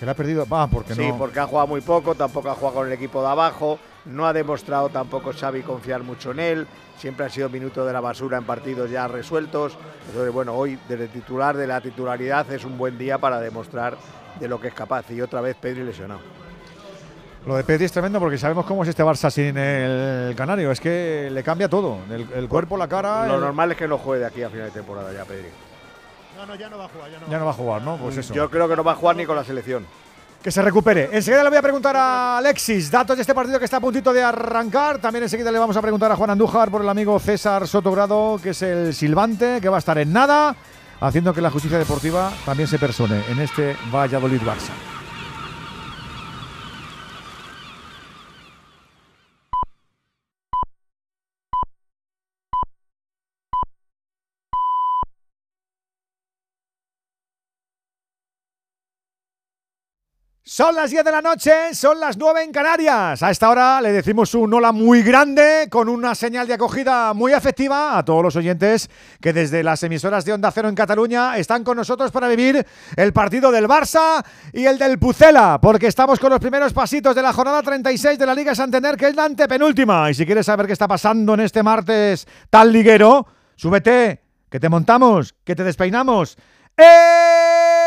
Que 0.00 0.06
la 0.06 0.12
ha 0.12 0.14
perdido. 0.16 0.46
Va, 0.46 0.66
porque 0.66 0.94
Sí, 0.94 1.06
no. 1.06 1.18
porque 1.18 1.38
ha 1.40 1.46
jugado 1.46 1.68
muy 1.68 1.82
poco, 1.82 2.14
tampoco 2.14 2.50
ha 2.50 2.54
jugado 2.54 2.78
con 2.78 2.86
el 2.86 2.92
equipo 2.94 3.20
de 3.22 3.28
abajo, 3.28 3.78
no 4.06 4.26
ha 4.26 4.32
demostrado 4.32 4.88
tampoco 4.88 5.30
Xavi 5.38 5.60
confiar 5.62 6.02
mucho 6.02 6.30
en 6.30 6.40
él, 6.40 6.66
siempre 6.98 7.26
ha 7.26 7.28
sido 7.28 7.50
minuto 7.50 7.84
de 7.84 7.92
la 7.92 8.00
basura 8.00 8.38
en 8.38 8.44
partidos 8.44 8.90
ya 8.90 9.06
resueltos. 9.06 9.76
Entonces, 10.08 10.32
bueno, 10.32 10.54
hoy 10.54 10.78
desde 10.88 11.06
titular 11.08 11.54
de 11.56 11.66
la 11.66 11.82
titularidad 11.82 12.50
es 12.50 12.64
un 12.64 12.78
buen 12.78 12.96
día 12.96 13.18
para 13.18 13.38
demostrar 13.40 13.98
de 14.40 14.48
lo 14.48 14.58
que 14.58 14.68
es 14.68 14.74
capaz. 14.74 15.10
Y 15.10 15.20
otra 15.20 15.42
vez 15.42 15.54
Pedri 15.56 15.84
lesionado. 15.84 16.20
Lo 17.46 17.56
de 17.56 17.64
Pedri 17.64 17.84
es 17.86 17.92
tremendo 17.92 18.18
porque 18.20 18.36
sabemos 18.38 18.64
cómo 18.66 18.82
es 18.82 18.88
este 18.88 19.02
Barça 19.04 19.30
sin 19.30 19.56
el 19.56 20.34
Canario. 20.34 20.70
Es 20.70 20.80
que 20.80 21.28
le 21.30 21.42
cambia 21.42 21.68
todo. 21.68 21.98
El, 22.10 22.26
el 22.34 22.48
cuerpo, 22.48 22.76
la 22.78 22.88
cara. 22.88 23.26
Lo 23.26 23.34
el- 23.34 23.40
normal 23.42 23.72
es 23.72 23.76
que 23.78 23.86
no 23.88 23.98
juegue 23.98 24.20
de 24.20 24.26
aquí 24.26 24.42
a 24.42 24.48
final 24.50 24.66
de 24.66 24.72
temporada 24.72 25.12
ya 25.12 25.24
Pedri. 25.24 25.48
No, 26.40 26.46
no, 26.46 26.54
ya 26.54 26.70
no 26.70 26.78
va 26.78 26.86
a 26.86 26.88
jugar. 26.88 27.10
Ya 27.10 27.18
no. 27.18 27.28
Ya 27.28 27.38
no 27.38 27.44
va 27.44 27.50
a 27.50 27.54
jugar, 27.54 27.82
¿no? 27.82 27.96
Pues 27.98 28.16
eso. 28.16 28.32
Yo 28.32 28.48
creo 28.48 28.66
que 28.66 28.74
no 28.74 28.82
va 28.82 28.92
a 28.92 28.94
jugar 28.94 29.14
ni 29.14 29.26
con 29.26 29.36
la 29.36 29.44
selección. 29.44 29.84
Que 30.42 30.50
se 30.50 30.62
recupere. 30.62 31.10
Enseguida 31.12 31.42
le 31.42 31.50
voy 31.50 31.58
a 31.58 31.62
preguntar 31.62 31.94
a 31.94 32.38
Alexis 32.38 32.90
datos 32.90 33.14
de 33.14 33.20
este 33.20 33.34
partido 33.34 33.58
que 33.58 33.66
está 33.66 33.76
a 33.76 33.80
puntito 33.80 34.10
de 34.10 34.22
arrancar. 34.22 34.98
También 34.98 35.24
enseguida 35.24 35.52
le 35.52 35.58
vamos 35.58 35.76
a 35.76 35.82
preguntar 35.82 36.10
a 36.10 36.16
Juan 36.16 36.30
Andújar 36.30 36.70
por 36.70 36.80
el 36.80 36.88
amigo 36.88 37.18
César 37.18 37.68
Sotogrado, 37.68 38.40
que 38.42 38.50
es 38.50 38.62
el 38.62 38.94
silbante, 38.94 39.60
que 39.60 39.68
va 39.68 39.76
a 39.76 39.80
estar 39.80 39.98
en 39.98 40.14
nada, 40.14 40.56
haciendo 41.02 41.34
que 41.34 41.42
la 41.42 41.50
justicia 41.50 41.76
deportiva 41.76 42.32
también 42.46 42.66
se 42.70 42.78
persone 42.78 43.22
en 43.28 43.38
este 43.40 43.76
Valladolid-Barça. 43.92 44.72
Son 60.60 60.74
las 60.74 60.90
10 60.90 61.04
de 61.04 61.10
la 61.10 61.22
noche, 61.22 61.72
son 61.72 61.98
las 61.98 62.18
9 62.18 62.42
en 62.42 62.52
Canarias. 62.52 63.22
A 63.22 63.30
esta 63.30 63.48
hora 63.48 63.80
le 63.80 63.92
decimos 63.92 64.34
un 64.34 64.52
hola 64.52 64.72
muy 64.72 65.02
grande 65.02 65.68
con 65.70 65.88
una 65.88 66.14
señal 66.14 66.46
de 66.46 66.52
acogida 66.52 67.14
muy 67.14 67.32
afectiva 67.32 67.96
a 67.96 68.04
todos 68.04 68.22
los 68.22 68.36
oyentes 68.36 68.90
que 69.22 69.32
desde 69.32 69.62
las 69.62 69.82
emisoras 69.84 70.26
de 70.26 70.34
Onda 70.34 70.50
Cero 70.50 70.68
en 70.68 70.74
Cataluña 70.74 71.38
están 71.38 71.64
con 71.64 71.78
nosotros 71.78 72.10
para 72.10 72.28
vivir 72.28 72.66
el 72.94 73.12
partido 73.14 73.50
del 73.50 73.68
Barça 73.68 74.22
y 74.52 74.66
el 74.66 74.76
del 74.76 74.98
Pucela, 74.98 75.58
porque 75.62 75.86
estamos 75.86 76.20
con 76.20 76.28
los 76.28 76.40
primeros 76.40 76.74
pasitos 76.74 77.16
de 77.16 77.22
la 77.22 77.32
jornada 77.32 77.62
36 77.62 78.18
de 78.18 78.26
la 78.26 78.34
Liga 78.34 78.54
Santander, 78.54 78.98
que 78.98 79.08
es 79.08 79.16
la 79.16 79.24
antepenúltima. 79.24 80.10
Y 80.10 80.14
si 80.14 80.26
quieres 80.26 80.44
saber 80.44 80.66
qué 80.66 80.74
está 80.74 80.86
pasando 80.86 81.32
en 81.32 81.40
este 81.40 81.62
martes 81.62 82.28
tan 82.50 82.70
liguero, 82.70 83.26
súbete, 83.56 84.20
que 84.50 84.60
te 84.60 84.68
montamos, 84.68 85.34
que 85.42 85.56
te 85.56 85.64
despeinamos. 85.64 86.36
El 86.76 87.79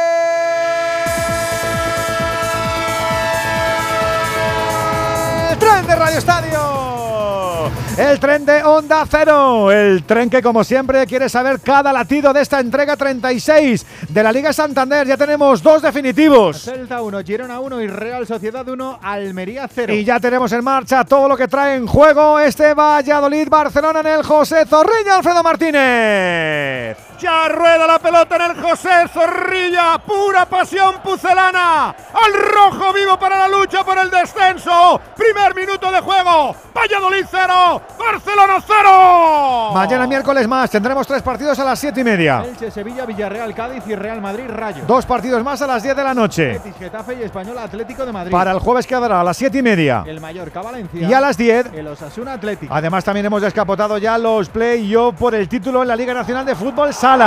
tren 5.64 5.88
de 5.88 5.96
Radio 5.96 6.18
Estadio. 6.18 7.72
El 7.98 8.20
tren 8.20 8.46
de 8.46 8.64
Onda 8.64 9.06
Cero. 9.10 9.72
El 9.72 10.04
tren 10.04 10.30
que, 10.30 10.42
como 10.42 10.64
siempre, 10.64 11.06
quiere 11.06 11.30
saber 11.30 11.62
cada 11.62 11.94
latido 11.94 12.34
de 12.34 12.42
esta 12.42 12.60
entrega 12.60 12.98
36 12.98 13.86
de 14.10 14.24
la 14.24 14.32
Liga 14.32 14.52
Santander. 14.52 15.08
Ya 15.08 15.16
tenemos 15.16 15.62
dos 15.64 15.82
definitivos. 15.82 16.64
Celta 16.64 17.02
1, 17.02 17.22
Girona 17.24 17.60
1 17.60 17.82
y 17.82 17.88
Real 17.88 18.28
Sociedad 18.28 18.68
1, 18.68 19.00
Almería 19.02 19.70
0. 19.74 19.94
Y 19.94 20.04
ya 20.04 20.20
tenemos 20.20 20.52
en 20.52 20.64
marcha 20.64 21.06
todo 21.06 21.30
lo 21.30 21.38
que 21.38 21.48
trae 21.48 21.76
en 21.76 21.88
juego 21.88 22.40
este 22.40 22.74
Valladolid-Barcelona 22.74 24.02
en 24.02 24.08
el 24.08 24.24
José 24.24 24.66
Zorrilla, 24.66 25.18
Alfredo 25.18 25.44
Martínez. 25.44 27.13
Ya 27.24 27.48
rueda 27.48 27.88
la 27.88 28.00
pelota 28.00 28.36
en 28.36 28.42
el 28.52 28.62
José 28.62 29.08
Zorrilla, 29.08 29.98
pura 30.06 30.46
pasión 30.46 30.96
pucelana. 31.02 31.92
Al 31.92 32.34
rojo 32.34 32.92
vivo 32.92 33.18
para 33.18 33.38
la 33.38 33.48
lucha 33.48 33.82
por 33.86 33.98
el 33.98 34.10
descenso. 34.10 35.00
Primer 35.16 35.56
minuto 35.56 35.90
de 35.90 36.02
juego. 36.02 36.54
Valladolid 36.76 37.26
0, 37.32 37.82
Barcelona 37.98 38.62
0. 38.68 39.72
Mañana 39.74 40.06
miércoles 40.06 40.46
más 40.50 40.70
tendremos 40.70 41.08
tres 41.08 41.22
partidos 41.22 41.58
a 41.60 41.64
las 41.64 41.80
siete 41.80 42.02
y 42.02 42.04
media. 42.04 42.44
Elche, 42.46 42.70
Sevilla, 42.70 43.06
Villarreal, 43.06 43.56
Cádiz 43.56 43.88
y 43.88 43.96
Real 43.96 44.20
Madrid, 44.20 44.44
Rayo. 44.50 44.84
Dos 44.86 45.06
partidos 45.06 45.42
más 45.46 45.62
a 45.62 45.68
las 45.68 45.82
10 45.82 45.96
de 45.96 46.04
la 46.04 46.14
noche. 46.14 46.60
Betis, 46.62 46.76
Getafe 46.78 47.16
y 47.16 47.24
Español 47.24 47.58
Atlético 47.58 48.06
de 48.06 48.12
Madrid. 48.12 48.32
Para 48.34 48.52
el 48.52 48.60
jueves 48.60 48.86
quedará 48.86 49.22
a 49.22 49.24
las 49.24 49.38
siete 49.38 49.60
y 49.60 49.62
media. 49.62 50.04
El 50.06 50.20
Mallorca, 50.20 50.62
Valencia. 50.62 51.08
Y 51.08 51.14
a 51.14 51.22
las 51.22 51.38
10. 51.38 51.68
El 51.74 51.88
Osasuna 51.88 52.34
Atlético. 52.34 52.74
Además 52.74 53.06
también 53.06 53.26
hemos 53.28 53.42
descapotado 53.42 53.98
ya 53.98 54.18
los 54.18 54.50
play-off 54.50 55.16
por 55.16 55.34
el 55.36 55.48
título 55.48 55.84
en 55.84 55.88
la 55.88 55.96
Liga 55.96 56.14
Nacional 56.14 56.46
de 56.46 56.56
Fútbol 56.56 56.94
Sala. 56.94 57.13
Del 57.18 57.26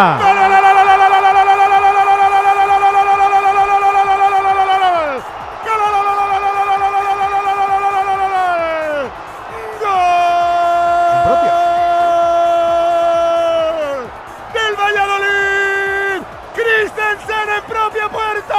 Valladolid. 14.76 16.22
Christensen 16.54 17.48
en 17.56 17.64
propia 17.64 18.08
puerta. 18.08 18.56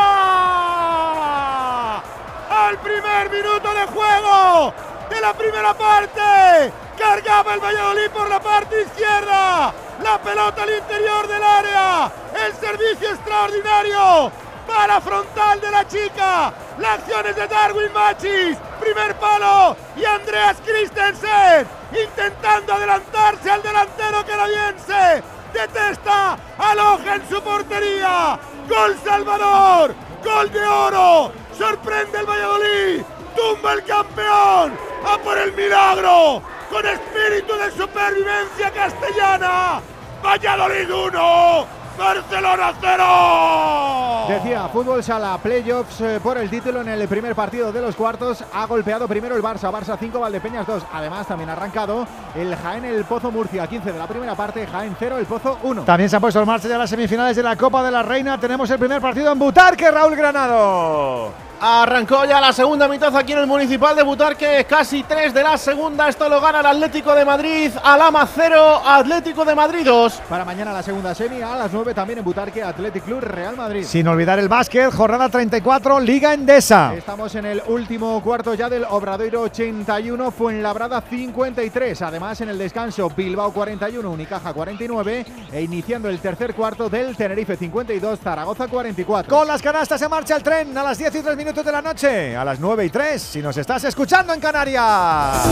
Al 2.49 2.77
primer 2.77 3.29
minuto 3.29 3.73
de 3.73 3.85
juego 3.87 4.73
de 5.09 5.21
la 5.21 5.33
primera 5.33 5.73
parte. 5.73 6.86
Cargaba 6.97 7.53
el 7.53 7.59
Valladolid 7.59 8.09
por 8.11 8.29
la 8.29 8.39
parte 8.39 8.81
izquierda. 8.81 9.73
La 10.03 10.21
pelota 10.21 10.63
al 10.63 10.69
interior 10.69 11.27
del 11.27 11.43
área. 11.43 12.11
El 12.45 12.53
servicio 12.53 13.09
extraordinario 13.09 14.31
para 14.67 14.99
frontal 15.01 15.61
de 15.61 15.71
la 15.71 15.87
chica. 15.87 16.53
La 16.79 16.93
acción 16.93 17.25
es 17.27 17.35
de 17.35 17.47
Darwin 17.47 17.93
Machis. 17.93 18.57
primer 18.79 19.15
palo 19.15 19.75
y 19.95 20.05
Andreas 20.05 20.57
Christensen 20.63 21.67
intentando 21.91 22.73
adelantarse 22.73 23.49
al 23.49 23.63
delantero 23.63 24.25
canadiense. 24.25 25.23
Detesta, 25.53 26.37
aloja 26.57 27.15
en 27.15 27.29
su 27.29 27.41
portería. 27.41 28.39
Gol 28.67 28.97
Salvador, 29.03 29.95
gol 30.23 30.51
de 30.51 30.65
oro. 30.65 31.31
Sorprende 31.57 32.19
el 32.19 32.25
Valladolid, 32.25 33.01
tumba 33.37 33.73
el 33.73 33.83
campeón. 33.83 34.73
A 35.05 35.17
por 35.19 35.37
el 35.37 35.53
milagro, 35.53 36.41
con 36.69 36.85
espíritu 36.85 37.55
de 37.55 37.71
supervivencia 37.71 38.71
castellana. 38.71 39.81
Valladolid 40.23 40.91
1, 40.91 41.67
Barcelona 41.97 42.73
0. 42.79 44.25
Decía, 44.29 44.67
fútbol 44.67 45.03
sala, 45.03 45.37
playoffs 45.41 46.01
eh, 46.01 46.19
por 46.21 46.37
el 46.37 46.49
título 46.49 46.81
en 46.81 46.89
el 46.89 47.07
primer 47.07 47.33
partido 47.33 47.71
de 47.71 47.81
los 47.81 47.95
cuartos. 47.95 48.43
Ha 48.53 48.65
golpeado 48.65 49.07
primero 49.07 49.35
el 49.35 49.41
Barça, 49.41 49.71
Barça 49.71 49.97
5, 49.97 50.19
Valdepeñas 50.19 50.67
2. 50.67 50.83
Además, 50.93 51.25
también 51.27 51.49
ha 51.49 51.53
arrancado 51.53 52.05
el 52.35 52.55
Jaén, 52.55 52.85
el 52.85 53.03
Pozo 53.05 53.31
Murcia, 53.31 53.65
15 53.67 53.91
de 53.91 53.97
la 53.97 54.07
primera 54.07 54.35
parte, 54.35 54.67
Jaén 54.67 54.95
0, 54.99 55.17
el 55.17 55.25
Pozo 55.25 55.57
1. 55.63 55.83
También 55.83 56.09
se 56.09 56.17
han 56.17 56.21
puesto 56.21 56.39
en 56.39 56.45
marcha 56.45 56.67
ya 56.67 56.77
las 56.77 56.89
semifinales 56.89 57.35
de 57.35 57.43
la 57.43 57.55
Copa 57.55 57.83
de 57.83 57.91
la 57.91 58.03
Reina. 58.03 58.39
Tenemos 58.39 58.69
el 58.69 58.77
primer 58.77 59.01
partido 59.01 59.31
en 59.31 59.39
Butarque, 59.39 59.89
Raúl 59.89 60.15
Granado. 60.15 61.47
Arrancó 61.59 62.23
ya 62.23 62.39
la 62.39 62.53
segunda 62.53 62.87
mitad 62.87 63.15
aquí 63.15 63.33
en 63.33 63.39
el 63.39 63.47
Municipal 63.47 63.95
de 63.95 64.03
Butarque, 64.03 64.67
casi 64.69 65.01
3 65.01 65.33
de 65.33 65.41
la 65.41 65.57
segunda. 65.57 66.07
Esto 66.07 66.29
lo 66.29 66.39
gana 66.39 66.59
el 66.59 66.67
Atlético 66.67 67.15
de 67.15 67.25
Madrid. 67.25 67.71
Alama 67.83 68.27
0, 68.27 68.83
Atlético 68.85 69.43
de 69.43 69.55
Madrid 69.55 69.83
2. 69.83 70.21
Para 70.29 70.45
mañana 70.45 70.71
la 70.71 70.83
segunda 70.83 71.15
semi, 71.15 71.41
a 71.41 71.55
las 71.55 71.73
9 71.73 71.86
también 71.93 72.19
en 72.19 72.25
Butarque, 72.25 72.63
Athletic 72.63 73.03
Club 73.03 73.21
Real 73.21 73.55
Madrid. 73.55 73.83
Sin 73.83 74.07
olvidar 74.07 74.39
el 74.39 74.47
básquet, 74.47 74.93
jornada 74.93 75.29
34, 75.29 75.99
Liga 75.99 76.33
Endesa. 76.33 76.93
Estamos 76.95 77.33
en 77.35 77.45
el 77.45 77.61
último 77.67 78.21
cuarto 78.21 78.53
ya 78.53 78.69
del 78.69 78.85
Obradoiro 78.89 79.41
81, 79.41 80.31
Fuenlabrada 80.31 81.01
53. 81.01 82.01
Además, 82.01 82.41
en 82.41 82.49
el 82.49 82.57
descanso, 82.57 83.09
Bilbao 83.15 83.51
41, 83.51 84.09
Unicaja 84.09 84.53
49. 84.53 85.25
E 85.51 85.61
iniciando 85.61 86.09
el 86.09 86.19
tercer 86.19 86.53
cuarto 86.53 86.89
del 86.89 87.15
Tenerife 87.15 87.55
52, 87.55 88.19
Zaragoza 88.19 88.67
44. 88.67 89.35
Con 89.35 89.47
las 89.47 89.61
canastas 89.61 89.99
se 89.99 90.09
marcha 90.09 90.35
el 90.35 90.43
tren 90.43 90.77
a 90.77 90.83
las 90.83 90.97
10 90.97 91.15
y 91.15 91.21
3 91.21 91.37
minutos 91.37 91.65
de 91.65 91.71
la 91.71 91.81
noche, 91.81 92.35
a 92.35 92.43
las 92.43 92.59
9 92.59 92.85
y 92.85 92.89
3, 92.89 93.21
si 93.21 93.41
nos 93.41 93.57
estás 93.57 93.83
escuchando 93.83 94.33
en 94.33 94.39
Canarias. 94.39 95.43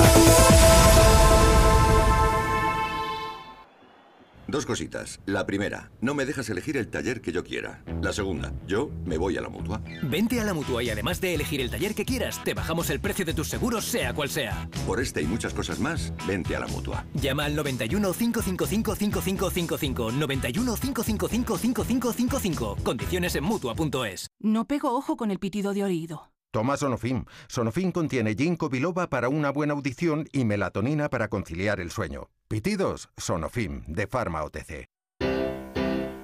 Dos 4.48 4.66
cositas. 4.66 5.20
La 5.26 5.46
primera, 5.46 5.92
no 6.02 6.14
me 6.14 6.26
dejas 6.26 6.50
elegir 6.50 6.78
el 6.78 6.88
taller 6.88 7.22
que 7.22 7.32
yo 7.32 7.44
quiera. 7.44 7.84
La 8.02 8.14
segunda, 8.14 8.54
yo 8.68 8.92
me 9.06 9.18
voy 9.18 9.38
a 9.38 9.42
la 9.42 9.50
mutua. 9.50 9.82
Vente 10.04 10.40
a 10.40 10.44
la 10.44 10.54
mutua 10.54 10.84
y 10.84 10.90
además 10.90 11.20
de 11.20 11.34
elegir 11.34 11.62
el 11.62 11.70
taller 11.70 11.96
que 11.96 12.06
quieras, 12.06 12.44
te 12.44 12.54
bajamos 12.54 12.90
el 12.90 13.00
precio 13.00 13.26
de 13.26 13.34
tus 13.34 13.48
seguros, 13.48 13.86
sea 13.86 14.14
cual 14.14 14.30
sea. 14.30 14.70
Por 14.86 15.02
este 15.02 15.22
y 15.22 15.26
muchas 15.26 15.54
cosas 15.54 15.80
más, 15.80 16.14
vente 16.28 16.56
a 16.56 16.60
la 16.60 16.68
mutua. 16.68 17.06
Llama 17.14 17.46
al 17.46 17.56
91 17.56 18.14
555 18.14 18.96
5555. 18.96 20.12
91 20.12 20.76
555 20.76 21.58
5555. 21.58 22.78
Condiciones 22.84 23.36
en 23.36 23.44
mutua.es. 23.44 24.30
No 24.40 24.66
pego 24.66 24.96
ojo 24.96 25.18
con 25.18 25.32
el 25.32 25.40
pitido 25.40 25.74
de 25.74 25.84
oído. 25.84 26.32
Toma 26.52 26.78
Sonofim. 26.78 27.26
Sonofim 27.50 27.92
contiene 27.92 28.34
ginkgo 28.34 28.70
biloba 28.70 29.10
para 29.10 29.28
una 29.28 29.50
buena 29.50 29.74
audición 29.74 30.30
y 30.32 30.46
melatonina 30.46 31.10
para 31.10 31.28
conciliar 31.28 31.82
el 31.82 31.92
sueño. 31.92 32.30
Pitidos, 32.48 33.10
Sonofim, 33.18 33.82
de 33.88 34.06
Pharma 34.06 34.44
OTC. 34.44 34.88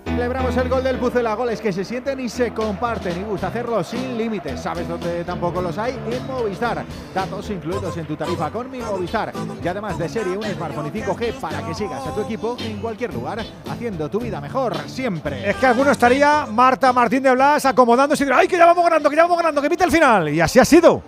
Celebramos 0.05 0.55
el 0.55 0.69
gol 0.69 0.83
del 0.83 0.99
Pucela, 0.99 1.33
goles 1.33 1.59
que 1.59 1.73
se 1.73 1.83
sienten 1.83 2.19
y 2.19 2.29
se 2.29 2.53
comparten 2.53 3.19
y 3.19 3.23
gusta 3.23 3.47
hacerlo 3.47 3.83
sin 3.83 4.19
límites. 4.19 4.61
¿Sabes 4.61 4.87
dónde 4.87 5.23
tampoco 5.23 5.63
los 5.63 5.79
hay? 5.79 5.99
En 6.11 6.27
Movistar. 6.27 6.85
Datos 7.11 7.49
incluidos 7.49 7.97
en 7.97 8.05
tu 8.05 8.15
tarifa 8.15 8.51
con 8.51 8.69
mi 8.69 8.77
Movistar. 8.77 9.33
Y 9.63 9.67
además 9.67 9.97
de 9.97 10.07
serie, 10.07 10.37
un 10.37 10.43
smartphone 10.43 10.91
y 10.93 11.01
5G 11.01 11.39
para 11.39 11.65
que 11.65 11.73
sigas 11.73 12.05
a 12.05 12.13
tu 12.13 12.21
equipo 12.21 12.55
en 12.59 12.79
cualquier 12.79 13.11
lugar, 13.15 13.43
haciendo 13.67 14.07
tu 14.07 14.19
vida 14.19 14.39
mejor 14.39 14.77
siempre. 14.87 15.49
Es 15.49 15.55
que 15.55 15.65
alguno 15.65 15.89
estaría, 15.89 16.45
Marta 16.45 16.93
Martín 16.93 17.23
de 17.23 17.33
Blas, 17.33 17.65
acomodándose 17.65 18.23
y 18.23 18.27
dirá, 18.27 18.37
¡ay, 18.37 18.47
que 18.47 18.57
ya 18.57 18.67
vamos 18.67 18.83
ganando, 18.83 19.09
que 19.09 19.15
ya 19.15 19.23
vamos 19.23 19.37
ganando, 19.37 19.59
que 19.59 19.71
pita 19.71 19.85
el 19.85 19.91
final! 19.91 20.29
Y 20.29 20.39
así 20.39 20.59
ha 20.59 20.65
sido. 20.65 21.01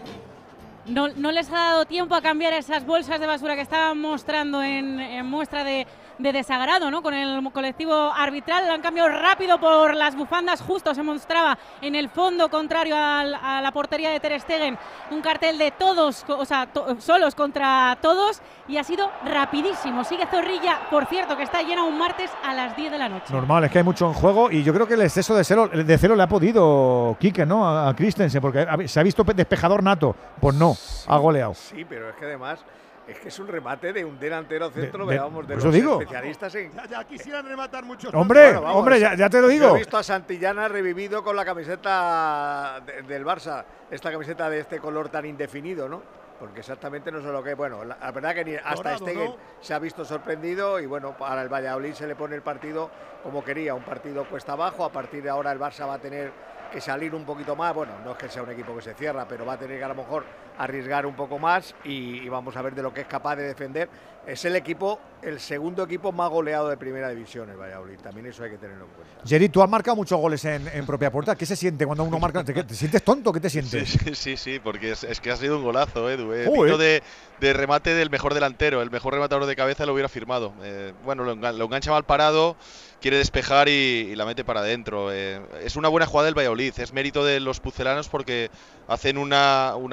No, 0.86 1.08
no, 1.08 1.32
les 1.32 1.50
ha 1.50 1.54
dado 1.54 1.86
tiempo 1.86 2.14
a 2.14 2.22
cambiar 2.22 2.52
esas 2.54 2.86
bolsas 2.86 3.20
de 3.20 3.26
basura 3.26 3.56
que 3.56 3.62
estaban 3.62 4.00
mostrando 4.00 4.62
en, 4.62 5.00
en 5.00 5.26
muestra 5.26 5.64
de, 5.64 5.88
de, 6.18 6.32
desagrado 6.32 6.90
¿no? 6.92 7.02
con 7.02 7.14
el 7.14 7.44
colectivo 7.52 7.94
arbitral. 7.94 8.68
Lo 8.68 8.74
han 8.74 8.82
cambiado 8.82 9.10
rápido 9.10 9.60
por 9.60 9.96
las 9.96 10.16
bufandas. 10.16 10.62
Justo 10.62 10.94
se 10.94 11.04
mostraba 11.04 11.58
en 11.82 11.96
el 11.96 12.10
fondo 12.10 12.50
contrario 12.50 12.96
al, 12.98 13.34
a 13.36 13.62
la 13.62 13.72
portería 13.72 14.10
de 14.10 14.20
Ter 14.20 14.40
Stegen 14.40 14.78
un 15.12 15.22
cartel 15.22 15.58
de 15.58 15.72
todos, 15.72 16.26
o 16.28 16.46
sea, 16.46 16.68
to, 16.68 17.00
solos 17.00 17.36
contra 17.36 17.98
todos. 18.02 18.42
Y 18.68 18.78
ha 18.78 18.84
sido 18.84 19.12
rapidísimo. 19.26 20.04
Sigue 20.04 20.26
Zorrilla, 20.28 20.80
por 20.90 21.06
cierto, 21.06 21.36
que 21.36 21.44
está 21.44 21.62
llena 21.62 21.84
un 21.84 21.98
martes 21.98 22.32
a 22.44 22.54
las 22.54 22.76
10 22.76 22.92
de 22.92 22.98
la 22.98 23.10
noche. 23.10 23.34
Normal, 23.34 23.66
es 23.66 23.72
que 23.72 23.80
hay 23.80 23.84
mucho 23.84 24.08
en 24.08 24.14
juego 24.14 24.50
y 24.50 24.64
yo 24.64 24.74
creo 24.74 24.88
que 24.88 24.94
el 24.94 25.02
exceso 25.02 25.36
de 25.36 25.44
celo, 25.44 25.68
de 25.68 25.98
celo 25.98 26.16
le 26.16 26.24
ha 26.24 26.28
podido 26.28 27.18
Quique, 27.20 27.46
¿no? 27.46 27.68
A, 27.68 27.90
a 27.90 27.96
Christensen, 27.96 28.42
porque 28.42 28.88
se 28.88 29.00
ha 29.00 29.04
visto 29.04 29.24
despejador 29.24 29.84
nato. 29.84 30.16
Pues 30.40 30.56
no, 30.56 30.76
ha 31.08 31.18
goleado. 31.18 31.54
Sí, 31.54 31.86
pero 31.88 32.10
es 32.10 32.16
que 32.16 32.26
además 32.26 32.64
es 33.08 33.20
que 33.20 33.28
es 33.28 33.40
un 33.40 33.48
remate 33.48 33.92
de 33.94 34.06
un 34.06 34.18
delantero 34.20 34.70
centro, 34.70 35.06
De- 35.06 35.14
de- 35.14 35.20
veamos, 35.20 35.48
de 35.48 35.56
por 35.56 35.64
los 35.66 35.74
digo. 35.74 36.00
especialistas 36.02 36.56
en. 36.56 36.72
Ya, 36.74 36.86
ya 36.86 37.04
quisieran 37.04 37.46
rematar 37.46 37.84
muchos. 37.84 38.14
Hombre, 38.14 38.44
Bueno, 38.46 38.62
vamos, 38.62 38.78
hombre, 38.80 39.00
ya, 39.00 39.14
ya 39.16 39.30
te 39.30 39.38
lo 39.42 39.48
Yo 39.48 39.54
digo. 39.54 39.76
he 39.76 39.80
visto 39.80 39.98
a 39.98 40.04
Santillana 40.04 40.68
revivido 40.68 41.24
con 41.24 41.36
la 41.36 41.44
camiseta 41.46 42.80
de- 42.86 43.02
del 43.04 43.26
Barça, 43.26 43.64
esta 43.92 44.12
camiseta 44.12 44.50
de 44.50 44.60
este 44.60 44.80
color 44.80 45.10
tan 45.10 45.26
indefinido, 45.26 45.88
¿no? 45.90 46.02
Porque 46.40 46.60
exactamente 46.62 47.12
no 47.12 47.22
sé 47.22 47.28
lo 47.28 47.44
que. 47.44 47.54
Bueno, 47.54 47.84
la, 47.86 47.98
la 47.98 48.12
verdad 48.12 48.34
que 48.34 48.44
ni 48.46 48.56
hasta 48.56 48.98
Stegen 48.98 49.26
¿no? 49.32 49.38
se 49.62 49.74
ha 49.74 49.80
visto 49.80 50.04
sorprendido 50.04 50.80
y 50.80 50.86
bueno, 50.86 51.16
para 51.18 51.42
el 51.42 51.48
Valladolid 51.50 51.94
se 51.94 52.08
le 52.08 52.16
pone 52.16 52.36
el 52.36 52.42
partido 52.42 52.90
como 53.22 53.44
quería, 53.44 53.74
un 53.76 53.84
partido 53.84 54.26
cuesta 54.26 54.54
abajo. 54.54 54.84
A 54.84 54.92
partir 54.92 55.24
de 55.24 55.30
ahora 55.30 55.52
el 55.52 55.60
Barça 55.60 55.88
va 55.88 55.94
a 55.96 56.00
tener 56.00 56.32
que 56.74 56.82
salir 56.82 57.14
un 57.16 57.24
poquito 57.26 57.56
más. 57.56 57.74
Bueno, 57.74 57.94
no 58.04 58.12
es 58.12 58.18
que 58.18 58.28
sea 58.30 58.44
un 58.44 58.52
equipo 58.52 58.76
que 58.76 58.82
se 58.82 58.94
cierra, 58.96 59.26
pero 59.28 59.46
va 59.46 59.54
a 59.54 59.58
tener 59.60 59.78
que 59.78 59.84
a 59.84 59.88
lo 59.90 59.96
mejor 59.96 60.26
arriesgar 60.58 61.06
un 61.06 61.16
poco 61.16 61.40
más 61.40 61.74
y, 61.84 62.20
y 62.22 62.30
vamos 62.30 62.56
a 62.58 62.62
ver 62.62 62.76
de 62.76 62.84
lo 62.84 62.94
que 62.94 63.02
es 63.02 63.08
capaz 63.08 63.36
de 63.38 63.44
defender. 63.44 63.90
Es 64.26 64.46
el 64.46 64.56
equipo, 64.56 65.00
el 65.22 65.38
segundo 65.42 65.84
equipo 65.84 66.14
más 66.14 66.30
goleado 66.30 66.70
de 66.70 66.78
primera 66.78 67.10
división, 67.10 67.50
el 67.50 67.58
Valladolid. 67.58 68.00
También 68.00 68.26
eso 68.28 68.44
hay 68.44 68.52
que 68.52 68.58
tenerlo 68.58 68.86
en 68.86 68.92
cuenta. 68.92 69.14
Jerry, 69.26 69.50
tú 69.50 69.62
has 69.62 69.70
marcado 69.70 69.98
muchos 69.98 70.18
goles 70.18 70.46
en, 70.46 70.66
en 70.70 70.86
propia 70.86 71.12
puerta. 71.12 71.36
¿Qué 71.36 71.46
se 71.46 71.58
siente 71.58 71.86
cuando 71.86 72.06
uno 72.06 72.20
marca? 72.20 72.42
¿Te, 72.44 72.54
te 72.64 72.74
sientes 72.74 73.04
tonto? 73.04 73.34
¿Qué 73.34 73.42
te 73.42 73.50
sientes? 73.50 73.90
sí, 73.90 74.16
sí, 74.16 74.38
sí, 74.38 74.60
porque 74.64 74.92
es, 74.92 75.04
es 75.04 75.20
que 75.20 75.30
ha 75.30 75.36
sido 75.36 75.58
un 75.58 75.64
golazo, 75.64 76.10
Edu. 76.10 76.32
Eh. 76.32 76.46
Digno 76.50 76.78
de, 76.78 77.04
de 77.42 77.54
remate 77.54 77.94
del 77.96 78.10
mejor 78.10 78.34
delantero. 78.34 78.82
El 78.82 78.92
mejor 78.92 79.14
rematador 79.14 79.46
de 79.46 79.56
cabeza 79.58 79.86
lo 79.86 79.92
hubiera 79.92 80.08
firmado. 80.08 80.54
Eh, 80.64 80.94
bueno, 81.04 81.26
lo, 81.26 81.36
engan- 81.36 81.58
lo 81.58 81.66
engancha 81.66 81.92
mal 81.92 82.06
parado, 82.06 82.56
quiere 83.04 83.18
despejar 83.18 83.68
y, 83.68 84.16
la 84.16 84.26
mete 84.26 84.46
para 84.46 84.62
adentro. 84.62 85.12
Eh, 85.12 85.42
es 85.62 85.76
una 85.76 85.90
buena 85.90 86.06
jugada 86.06 86.28
del 86.28 86.38
Valladolid. 86.38 86.74
Es 86.80 86.94
mérito 86.94 87.26
de 87.26 87.42
los 87.42 87.60
pucelanos 87.60 88.08
porque 88.08 88.50
hacen 88.88 89.18
una, 89.18 89.76
un 89.76 89.90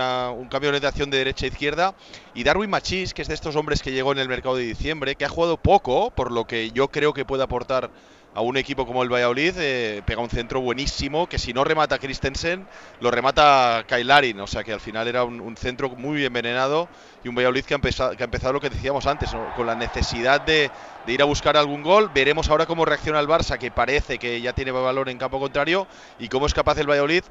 cambio 0.49 0.71
de 0.71 0.77
orientación 0.77 1.11
de 1.11 1.19
derecha 1.19 1.45
a 1.45 1.49
izquierda. 1.49 1.95
Y 2.35 2.45
Darwin 2.45 2.71
Machís, 2.71 3.13
que 3.13 3.23
es 3.23 3.29
de 3.29 3.35
estos 3.35 3.57
hombres 3.57 3.83
que 3.83 3.91
llegó 3.91 4.13
en 4.13 4.19
el 4.19 4.29
mercado 4.29 4.55
de 4.55 4.63
diciembre, 4.63 5.17
que 5.17 5.25
ha 5.25 5.29
jugado 5.29 5.57
poco, 5.57 6.13
por 6.13 6.31
lo 6.31 6.47
que 6.47 6.71
yo 6.71 6.87
creo 6.87 7.13
que 7.13 7.25
puede 7.25 7.43
aportar 7.43 7.91
a 8.35 8.43
un 8.43 8.57
equipo 8.57 8.87
como 8.87 9.03
el 9.03 9.13
Valladolid, 9.13 9.55
eh, 9.59 10.03
pega 10.07 10.23
un 10.23 10.31
centro 10.31 10.61
buenísimo, 10.61 11.29
que 11.29 11.39
si 11.39 11.53
no 11.53 11.65
remata 11.65 11.99
Christensen, 11.99 12.67
lo 13.01 13.11
remata 13.11 13.85
Kyle 13.89 14.07
Larin, 14.07 14.41
o 14.41 14.47
sea 14.47 14.63
que 14.63 14.73
al 14.73 14.81
final 14.81 15.09
era 15.09 15.25
un, 15.25 15.57
centro 15.57 15.89
muy 15.91 16.25
envenenado 16.25 16.89
y 17.25 17.29
un 17.29 17.35
Valladolid 17.35 17.65
que 17.65 17.75
ha, 17.75 17.77
empezado, 17.77 18.17
que 18.17 18.23
ha 18.23 18.25
empezado 18.25 18.53
lo 18.53 18.61
que 18.61 18.71
decíamos 18.71 19.07
antes, 19.07 19.31
con 19.57 19.67
la 19.67 19.75
necesidad 19.75 20.41
de, 20.43 20.71
de 21.07 21.13
ir 21.13 21.23
a 21.23 21.25
buscar 21.25 21.57
algún 21.57 21.83
gol. 21.83 22.11
Veremos 22.15 22.49
ahora 22.51 22.67
cómo 22.67 22.85
reacciona 22.85 23.21
el 23.21 23.27
Barça, 23.29 23.59
que 23.59 23.71
parece 23.71 24.19
que 24.19 24.41
ya 24.41 24.53
tiene 24.53 24.71
valor 24.71 25.09
en 25.09 25.19
campo 25.19 25.39
contrario, 25.41 25.87
y 26.19 26.29
cómo 26.29 26.47
es 26.47 26.55
capaz 26.55 26.79
el 26.79 26.89
Valladolid 26.89 27.23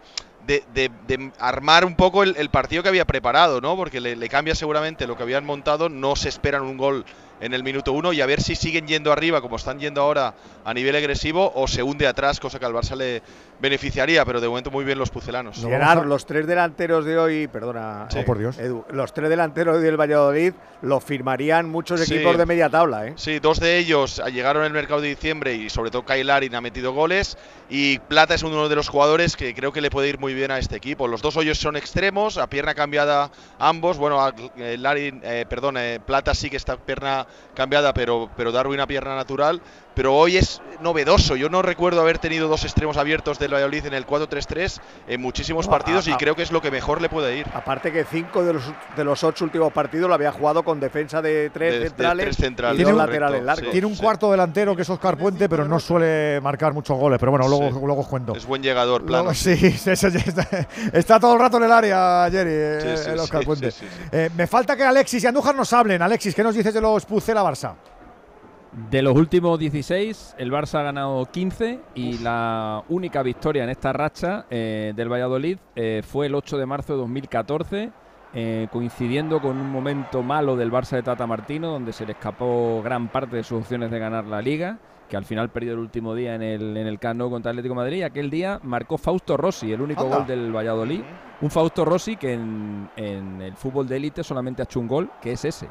de, 0.45 0.63
de- 0.73 0.89
de 1.07 1.31
armar 1.39 1.83
un 1.85 1.95
poco 1.95 2.23
el, 2.23 2.35
el 2.37 2.49
partido 2.49 2.81
que 2.81 2.89
había 2.89 3.05
preparado, 3.05 3.59
¿no? 3.61 3.75
Porque 3.75 3.99
le, 3.99 4.15
le 4.15 4.29
cambia 4.29 4.55
seguramente 4.55 5.05
lo 5.05 5.15
que 5.17 5.23
habían 5.23 5.45
montado, 5.45 5.89
no 5.89 6.15
se 6.15 6.29
esperan 6.29 6.61
un 6.63 6.77
gol 6.77 7.05
en 7.41 7.53
el 7.53 7.63
minuto 7.63 7.93
uno 7.93 8.11
y 8.11 8.19
a 8.19 8.25
ver 8.25 8.41
si 8.41 8.53
siguen 8.55 8.85
yendo 8.85 9.13
arriba 9.13 9.39
como 9.41 9.55
están 9.55 9.79
yendo 9.79 10.01
ahora 10.01 10.33
a 10.65 10.73
nivel 10.73 10.93
agresivo 10.97 11.53
o 11.55 11.67
se 11.69 11.81
hunde 11.83 12.05
atrás, 12.05 12.37
cosa 12.39 12.59
que 12.59 12.65
al 12.65 12.73
Barça 12.73 12.95
le 12.95 13.21
beneficiaría, 13.61 14.25
pero 14.25 14.41
de 14.41 14.47
momento 14.47 14.71
muy 14.71 14.83
bien 14.85 14.97
los 14.97 15.09
pucelanos. 15.09 15.57
Gerard, 15.61 16.05
los 16.05 16.25
tres 16.25 16.47
delanteros 16.47 17.05
de 17.05 17.17
hoy, 17.17 17.47
perdona, 17.47 18.07
Sí. 18.09 18.19
Oh, 18.21 18.25
por 18.25 18.37
Dios. 18.39 18.57
Edu, 18.57 18.85
los 18.91 19.13
tres 19.13 19.29
delanteros 19.29 19.81
del 19.81 19.97
Valladolid 19.99 20.53
lo 20.81 20.99
firmarían 20.99 21.69
muchos 21.69 21.99
Sí. 22.01 22.15
equipos 22.15 22.37
de 22.37 22.45
media 22.45 22.69
tabla, 22.69 23.07
¿eh? 23.07 23.13
Sí, 23.17 23.39
dos 23.39 23.58
de 23.59 23.77
ellos 23.77 24.21
llegaron 24.31 24.63
al 24.63 24.71
mercado 24.73 25.01
de 25.01 25.09
diciembre 25.09 25.55
y 25.55 25.69
sobre 25.69 25.91
todo 25.91 26.03
Kyle 26.03 26.25
Larin 26.25 26.55
ha 26.55 26.61
metido 26.61 26.91
goles 26.93 27.37
y 27.67 27.99
Plata 27.99 28.33
es 28.33 28.43
uno 28.43 28.67
de 28.69 28.75
los 28.75 28.87
jugadores 28.87 29.35
que 29.35 29.53
creo 29.53 29.71
que 29.71 29.81
le 29.81 29.89
puede 29.89 30.09
ir 30.09 30.19
muy 30.19 30.33
bien 30.33 30.51
a 30.51 30.57
este 30.59 30.75
equipo. 30.77 31.07
Los 31.07 31.21
dos 31.21 31.37
hoyos 31.37 31.57
son 31.59 31.75
extremos, 31.75 32.37
a 32.37 32.47
pierna 32.47 32.73
cambiada 32.75 33.31
ambos. 33.57 33.97
Bueno, 33.97 34.21
a- 34.21 34.33
eh, 34.55 34.77
Larin, 34.79 35.21
eh, 35.23 35.45
perdón, 35.47 35.77
eh, 35.77 35.99
Plata 36.03 36.33
sí 36.33 36.49
que 36.49 36.57
está 36.57 36.77
pierna 36.77 37.27
cambiada, 37.53 37.93
pero, 37.93 38.31
pero 38.35 38.51
Darwin 38.51 38.79
a 38.79 38.87
pierna 38.87 39.15
natural. 39.15 39.61
Pero 39.99 40.15
hoy 40.15 40.37
es 40.37 40.61
novedoso. 40.79 41.35
Yo 41.35 41.49
no 41.49 41.61
recuerdo 41.61 41.99
haber 41.99 42.19
tenido 42.19 42.47
dos 42.47 42.63
extremos 42.63 42.95
abiertos 42.95 43.37
del 43.37 43.53
Valladolid 43.53 43.85
en 43.85 43.93
el 43.93 44.07
4-3-3 44.07 44.79
en 45.09 45.19
muchísimos 45.19 45.65
No, 45.65 45.71
partidos 45.71 46.07
a- 46.07 46.11
y 46.11 46.13
a- 46.13 46.17
creo 46.17 46.37
que 46.37 46.43
es 46.43 46.53
lo 46.53 46.61
que 46.61 46.71
mejor 46.71 47.01
le 47.01 47.09
puede 47.09 47.35
ir. 47.37 47.45
Aparte 47.53 47.91
que 47.91 48.05
cinco 48.05 48.45
de 48.45 48.53
los, 48.53 48.63
de 48.95 49.03
los 49.03 49.21
ocho 49.25 49.43
últimos 49.43 49.73
partidos 49.73 50.07
lo 50.07 50.15
había 50.15 50.31
jugado 50.31 50.63
con 50.63 50.79
defensa 50.79 51.21
de 51.21 51.49
tres 51.49 51.73
De- 51.73 51.79
de 51.79 51.85
centrales, 51.87 52.25
tres 52.27 52.37
centrales, 52.37 52.79
y 52.79 52.83
dos 52.83 52.93
correcto, 52.93 53.07
laterales 53.11 53.43
largos. 53.43 53.71
Tiene 53.71 53.87
un 53.87 53.95
cuarto 53.97 54.31
delantero 54.31 54.73
que 54.73 54.83
es 54.83 54.89
Oscar 54.89 55.17
Puente, 55.17 55.49
pero 55.49 55.65
no 55.65 55.81
suele 55.81 56.39
marcar 56.39 56.71
muchos 56.71 56.97
goles. 56.97 57.19
Pero 57.19 57.33
bueno, 57.33 57.49
luego, 57.49 57.67
Sí. 57.67 57.85
luego 57.85 57.99
os 57.99 58.07
cuento. 58.07 58.33
Es 58.37 58.45
buen 58.45 58.63
llegador, 58.63 59.03
plano. 59.05 59.23
Luego- 59.25 59.33
sí, 59.33 59.57
sí, 59.57 59.71
sí, 59.97 60.07
está, 60.07 60.47
está 60.93 61.19
todo 61.19 61.33
el 61.33 61.39
rato 61.41 61.57
en 61.57 61.63
el 61.63 61.71
área, 61.73 62.25
Jerry, 62.31 62.51
eh, 62.53 62.95
Sí, 62.95 63.03
sí, 63.03 63.09
el 63.09 63.19
Oscar 63.19 63.41
sí, 63.41 63.45
Puente. 63.45 63.71
sí, 63.71 63.79
sí, 63.81 63.93
sí. 63.97 64.03
Eh, 64.13 64.29
me 64.37 64.47
falta 64.47 64.77
que 64.77 64.83
Alexis 64.83 65.21
y 65.25 65.27
Andújar 65.27 65.55
nos 65.55 65.73
hablen. 65.73 66.01
Alexis, 66.01 66.33
¿qué 66.33 66.41
nos 66.41 66.55
dices 66.55 66.73
de 66.73 66.79
los 66.79 67.03
Pucela 67.05 67.43
Barça? 67.43 67.73
De 68.71 69.01
los 69.01 69.15
últimos 69.15 69.57
16, 69.57 70.35
el 70.37 70.51
Barça 70.51 70.79
ha 70.79 70.83
ganado 70.83 71.25
15 71.25 71.79
y 71.95 72.19
la 72.19 72.83
única 72.89 73.23
victoria 73.23 73.63
en 73.63 73.71
esta 73.71 73.93
racha 73.93 74.45
eh, 74.51 74.93
del 74.95 75.11
Valladolid 75.11 75.57
eh, 75.75 76.03
fue 76.05 76.27
el 76.27 76.35
8 76.35 76.55
de 76.59 76.65
marzo 76.67 76.93
de 76.93 76.99
2014, 76.99 77.91
eh, 78.35 78.67
coincidiendo 78.71 79.41
con 79.41 79.57
un 79.57 79.71
momento 79.71 80.21
malo 80.21 80.55
del 80.55 80.71
Barça 80.71 80.91
de 80.91 81.01
Tata 81.01 81.25
Martino, 81.25 81.71
donde 81.71 81.93
se 81.93 82.05
le 82.05 82.11
escapó 82.11 82.81
gran 82.83 83.07
parte 83.07 83.37
de 83.37 83.43
sus 83.43 83.59
opciones 83.59 83.89
de 83.89 83.97
ganar 83.97 84.25
la 84.25 84.39
Liga, 84.39 84.77
que 85.09 85.17
al 85.17 85.25
final 85.25 85.49
perdió 85.49 85.73
el 85.73 85.79
último 85.79 86.13
día 86.13 86.35
en 86.35 86.43
el, 86.43 86.77
en 86.77 86.85
el 86.85 86.99
Camp 86.99 87.17
Nou 87.17 87.31
contra 87.31 87.49
Atlético 87.49 87.73
de 87.73 87.81
Madrid. 87.81 87.97
Y 87.97 88.03
aquel 88.03 88.29
día 88.29 88.59
marcó 88.61 88.99
Fausto 88.99 89.35
Rossi, 89.35 89.73
el 89.73 89.81
único 89.81 90.03
Anda. 90.03 90.17
gol 90.17 90.27
del 90.27 90.55
Valladolid. 90.55 91.01
Un 91.41 91.49
Fausto 91.49 91.85
Rossi 91.85 92.17
que 92.17 92.33
en, 92.33 92.87
en 92.95 93.41
el 93.41 93.55
fútbol 93.55 93.87
de 93.87 93.97
élite 93.97 94.23
solamente 94.23 94.61
ha 94.61 94.65
hecho 94.65 94.79
un 94.79 94.87
gol, 94.87 95.09
que 95.19 95.31
es 95.31 95.43
ese. 95.43 95.67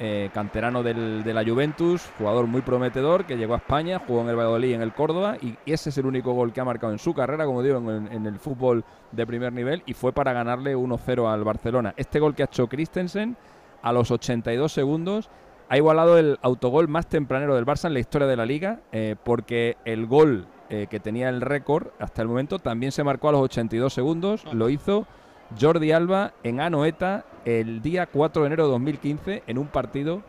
Eh, 0.00 0.30
canterano 0.34 0.82
del- 0.82 1.22
de 1.22 1.32
la 1.34 1.44
Juventus, 1.44 2.10
jugador 2.18 2.46
muy 2.48 2.62
prometedor 2.62 3.24
que 3.24 3.36
llegó 3.36 3.54
a 3.54 3.58
España, 3.58 4.00
jugó 4.04 4.22
en 4.22 4.30
el 4.30 4.36
Valladolid 4.36 4.70
y 4.70 4.74
en 4.74 4.82
el 4.82 4.92
Córdoba 4.92 5.36
y 5.40 5.54
ese 5.64 5.90
es 5.90 5.98
el 5.98 6.06
único 6.06 6.32
gol 6.32 6.52
que 6.52 6.60
ha 6.60 6.64
marcado 6.64 6.92
en 6.92 6.98
su 6.98 7.14
carrera, 7.14 7.44
como 7.44 7.62
digo, 7.62 7.76
en, 7.78 8.08
en 8.10 8.26
el 8.26 8.38
fútbol 8.40 8.84
de 9.12 9.26
primer 9.26 9.52
nivel 9.52 9.82
y 9.86 9.92
fue 9.94 10.12
para 10.12 10.32
ganarle 10.32 10.74
1-0 10.74 11.28
al 11.32 11.44
Barcelona. 11.44 11.94
Este 11.96 12.18
gol 12.18 12.34
que 12.34 12.42
ha 12.42 12.46
hecho 12.46 12.66
Christensen 12.66 13.36
a 13.82 13.92
los 13.92 14.10
82 14.10 14.72
segundos 14.72 15.28
ha 15.68 15.76
igualado 15.76 16.18
el 16.18 16.36
autogol 16.42 16.88
más 16.88 17.06
tempranero 17.06 17.54
del 17.54 17.64
Barça 17.66 17.86
en 17.86 17.94
la 17.94 18.00
historia 18.00 18.26
de 18.26 18.36
la 18.36 18.46
liga 18.46 18.80
eh, 18.90 19.14
porque 19.22 19.76
el 19.84 20.06
gol 20.06 20.46
eh, 20.70 20.86
que 20.90 20.98
tenía 21.00 21.28
el 21.28 21.40
récord 21.42 21.88
hasta 22.00 22.22
el 22.22 22.28
momento 22.28 22.58
también 22.58 22.90
se 22.92 23.04
marcó 23.04 23.28
a 23.28 23.32
los 23.32 23.42
82 23.42 23.92
segundos, 23.92 24.44
lo 24.52 24.68
hizo 24.68 25.06
Jordi 25.60 25.92
Alba 25.92 26.32
en 26.42 26.60
Anoeta 26.60 27.24
el 27.44 27.82
día 27.82 28.06
4 28.06 28.42
de 28.42 28.46
enero 28.46 28.64
de 28.66 28.72
2015 28.72 29.42
en 29.46 29.58
un 29.58 29.66
partido 29.66 30.22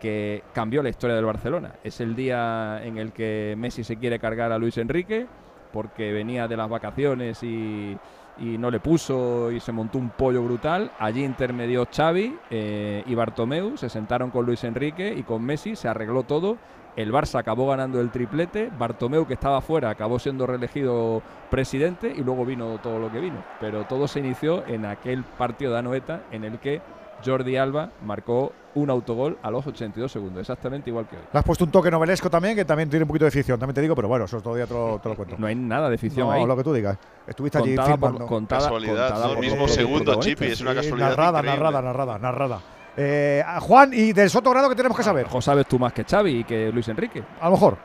que 0.00 0.42
cambió 0.52 0.82
la 0.82 0.88
historia 0.88 1.16
del 1.16 1.24
Barcelona. 1.24 1.74
Es 1.82 2.00
el 2.00 2.14
día 2.14 2.80
en 2.84 2.98
el 2.98 3.12
que 3.12 3.54
Messi 3.56 3.84
se 3.84 3.96
quiere 3.96 4.18
cargar 4.18 4.52
a 4.52 4.58
Luis 4.58 4.76
Enrique 4.78 5.26
porque 5.72 6.12
venía 6.12 6.46
de 6.46 6.56
las 6.56 6.68
vacaciones 6.68 7.42
y, 7.42 7.96
y 8.38 8.58
no 8.58 8.70
le 8.70 8.80
puso 8.80 9.50
y 9.50 9.60
se 9.60 9.72
montó 9.72 9.98
un 9.98 10.10
pollo 10.10 10.42
brutal. 10.42 10.90
Allí 10.98 11.24
intermedió 11.24 11.86
Xavi 11.90 12.36
eh, 12.50 13.02
y 13.06 13.14
Bartomeu, 13.14 13.76
se 13.76 13.88
sentaron 13.88 14.30
con 14.30 14.46
Luis 14.46 14.64
Enrique 14.64 15.14
y 15.16 15.22
con 15.22 15.42
Messi, 15.42 15.76
se 15.76 15.88
arregló 15.88 16.22
todo. 16.24 16.58
El 16.96 17.12
Barça 17.12 17.40
acabó 17.40 17.66
ganando 17.68 18.00
el 18.00 18.10
triplete, 18.10 18.70
Bartomeu 18.78 19.26
que 19.26 19.34
estaba 19.34 19.60
fuera 19.60 19.90
acabó 19.90 20.18
siendo 20.18 20.46
reelegido 20.46 21.22
presidente 21.50 22.12
y 22.16 22.22
luego 22.22 22.44
vino 22.44 22.78
todo 22.82 22.98
lo 22.98 23.10
que 23.10 23.18
vino. 23.20 23.42
Pero 23.60 23.84
todo 23.84 24.06
se 24.06 24.20
inició 24.20 24.64
en 24.66 24.84
aquel 24.86 25.24
partido 25.24 25.72
de 25.72 25.78
Anoeta 25.80 26.22
en 26.30 26.44
el 26.44 26.58
que 26.58 26.80
Jordi 27.24 27.56
Alba 27.56 27.90
marcó 28.04 28.52
un 28.74 28.90
autogol 28.90 29.38
a 29.42 29.50
los 29.50 29.66
82 29.66 30.10
segundos, 30.12 30.40
exactamente 30.40 30.90
igual 30.90 31.06
que 31.08 31.16
hoy. 31.16 31.22
Le 31.32 31.38
has 31.38 31.44
puesto 31.44 31.64
un 31.64 31.70
toque 31.70 31.90
novelesco 31.90 32.28
también, 32.28 32.54
que 32.56 32.64
también 32.64 32.90
tiene 32.90 33.04
un 33.04 33.08
poquito 33.08 33.24
de 33.24 33.30
ficción, 33.30 33.58
también 33.58 33.74
te 33.74 33.80
digo, 33.80 33.94
pero 33.94 34.08
bueno, 34.08 34.24
eso 34.26 34.40
todavía 34.40 34.66
te 34.66 34.74
lo, 34.74 34.98
te 35.00 35.08
lo 35.08 35.14
cuento. 35.16 35.36
No 35.38 35.46
hay 35.46 35.54
nada 35.54 35.88
de 35.88 35.96
ficción 35.96 36.26
No, 36.26 36.32
ahí. 36.32 36.44
lo 36.44 36.56
que 36.56 36.64
tú 36.64 36.72
digas. 36.72 36.98
Estuviste 37.26 37.58
allí 37.58 37.76
Contada 37.76 37.96
por- 37.96 38.10
filmando. 38.10 38.26
contada- 38.26 38.62
Casualidad, 38.62 39.08
contada 39.08 39.26
el 39.28 39.34
por 39.36 39.44
mismo 39.44 39.68
segundo. 39.68 40.14
Chipi, 40.20 40.44
es 40.46 40.60
una 40.60 40.70
Sí, 40.72 40.76
casualidad. 40.76 41.08
narrada, 41.10 41.38
increíble. 41.38 41.62
narrada, 41.64 41.82
narrada, 41.82 42.18
narrada. 42.18 42.60
Eh, 42.96 43.42
a 43.44 43.60
Juan, 43.60 43.90
¿y 43.92 44.12
del 44.12 44.30
Soto 44.30 44.50
Grado 44.50 44.68
qué 44.68 44.76
tenemos 44.76 44.96
que 44.96 45.02
saber? 45.02 45.24
Mejor 45.26 45.42
sabes 45.42 45.66
tú 45.66 45.78
más 45.78 45.92
que 45.92 46.04
Xavi 46.04 46.38
y 46.40 46.44
que 46.44 46.70
Luis 46.70 46.86
Enrique, 46.88 47.22
A 47.40 47.46
lo 47.46 47.52
mejor, 47.52 47.76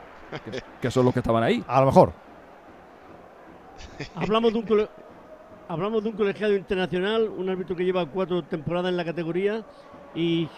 que, 0.44 0.62
que 0.80 0.90
son 0.90 1.04
los 1.04 1.12
que 1.12 1.20
estaban 1.20 1.42
ahí. 1.42 1.62
a 1.66 1.80
lo 1.80 1.86
mejor. 1.86 2.12
Hablamos 4.14 4.52
de 4.52 4.58
un 4.58 4.64
cole- 4.66 4.88
hablamos 5.68 6.02
de 6.02 6.10
un 6.10 6.16
colegiado 6.16 6.54
internacional, 6.54 7.28
un 7.28 7.48
árbitro 7.48 7.74
que 7.76 7.84
lleva 7.84 8.06
cuatro 8.06 8.42
temporadas 8.44 8.90
en 8.90 8.96
la 8.96 9.04
categoría 9.04 9.64
y 10.14 10.48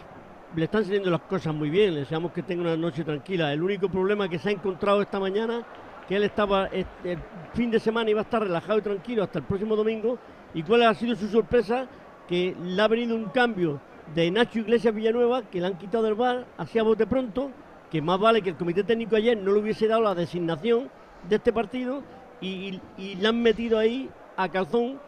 le 0.55 0.65
están 0.65 0.85
saliendo 0.85 1.11
las 1.11 1.23
cosas 1.23 1.55
muy 1.55 1.71
bien. 1.71 1.95
Le 1.95 2.01
deseamos 2.01 2.33
que 2.33 2.43
tenga 2.43 2.63
una 2.63 2.77
noche 2.77 3.05
tranquila. 3.05 3.53
El 3.53 3.63
único 3.63 3.89
problema 3.89 4.29
que 4.29 4.39
se 4.39 4.51
ha 4.51 4.53
encontrado 4.53 5.01
esta 5.03 5.19
mañana 5.19 5.63
que 6.09 6.17
él 6.17 6.25
estaba 6.25 6.67
eh, 6.73 6.85
el 7.05 7.19
fin 7.55 7.71
de 7.71 7.79
semana 7.81 8.11
iba 8.11 8.21
a 8.21 8.25
estar 8.25 8.43
relajado 8.43 8.79
y 8.79 8.83
tranquilo 8.83 9.23
hasta 9.23 9.39
el 9.39 9.45
próximo 9.45 9.77
domingo. 9.77 10.19
¿Y 10.53 10.63
cuál 10.63 10.83
ha 10.83 10.95
sido 10.95 11.17
su 11.17 11.29
sorpresa? 11.29 11.87
Que 12.29 12.55
le 12.61 12.81
ha 12.83 12.89
venido 12.89 13.15
un 13.17 13.27
cambio 13.27 13.81
de 14.15 14.31
Nacho 14.31 14.59
Iglesias 14.59 14.95
Villanueva, 14.95 15.43
que 15.43 15.61
le 15.61 15.67
han 15.67 15.79
quitado 15.79 16.05
del 16.05 16.15
bar, 16.15 16.45
hacía 16.59 16.83
bote 16.83 17.07
pronto, 17.07 17.51
que 17.91 18.01
más 18.03 18.19
vale 18.19 18.43
que 18.43 18.51
el 18.51 18.57
comité 18.57 18.85
técnico 18.85 19.17
ayer 19.17 19.37
no 19.37 19.53
le 19.53 19.61
hubiese 19.61 19.87
dado 19.89 20.03
la 20.03 20.15
designación 20.15 20.91
de 21.29 21.37
este 21.37 21.53
partido 21.53 22.03
y, 22.41 22.81
y 22.99 23.15
le 23.17 23.29
han 23.29 23.41
metido 23.43 23.79
ahí 23.79 24.09
a 24.37 24.49
Calzón. 24.49 24.99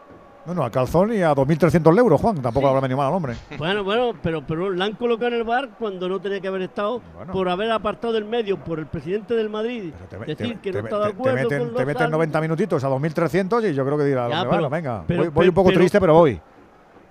No, 0.46 0.52
no, 0.52 0.62
a 0.62 0.70
calzón 0.70 1.10
y 1.14 1.22
a 1.22 1.34
2.300 1.34 1.98
euros, 1.98 2.20
Juan. 2.20 2.42
Tampoco 2.42 2.68
habrá 2.68 2.82
venido 2.82 2.98
mal 2.98 3.06
al 3.08 3.14
hombre. 3.14 3.32
Bueno, 3.56 3.82
bueno, 3.82 4.12
pero, 4.22 4.46
pero 4.46 4.68
le 4.68 4.84
han 4.84 4.92
colocado 4.92 5.28
en 5.28 5.34
el 5.36 5.44
bar 5.44 5.70
cuando 5.78 6.06
no 6.06 6.20
tenía 6.20 6.38
que 6.38 6.48
haber 6.48 6.60
estado 6.60 7.00
por 7.32 7.48
haber 7.48 7.70
apartado 7.72 8.12
del 8.12 8.26
medio 8.26 8.58
por 8.62 8.78
el 8.78 8.84
presidente 8.84 9.32
del 9.34 9.48
Madrid. 9.48 9.94
decir 10.26 10.58
que 10.58 10.70
no 10.70 10.80
está 10.80 10.98
de 10.98 11.04
te 11.04 11.10
acuerdo 11.12 11.34
meten, 11.36 11.58
con 11.60 11.68
te 11.68 11.72
los 11.72 11.86
meten 11.86 11.88
árbitros. 12.02 12.10
90 12.10 12.40
minutitos 12.42 12.84
a 12.84 12.90
2.300 12.90 13.70
y 13.70 13.74
yo 13.74 13.86
creo 13.86 13.96
que 13.96 14.04
dirá, 14.04 14.28
Ya, 14.28 14.42
"Hombre, 14.42 14.50
pero- 14.50 14.50
bueno, 14.50 14.68
venga, 14.70 15.04
pero- 15.06 15.20
voy, 15.22 15.28
voy 15.30 15.48
un 15.48 15.54
poco 15.54 15.72
triste, 15.72 15.98
pero 15.98 16.12
voy. 16.12 16.38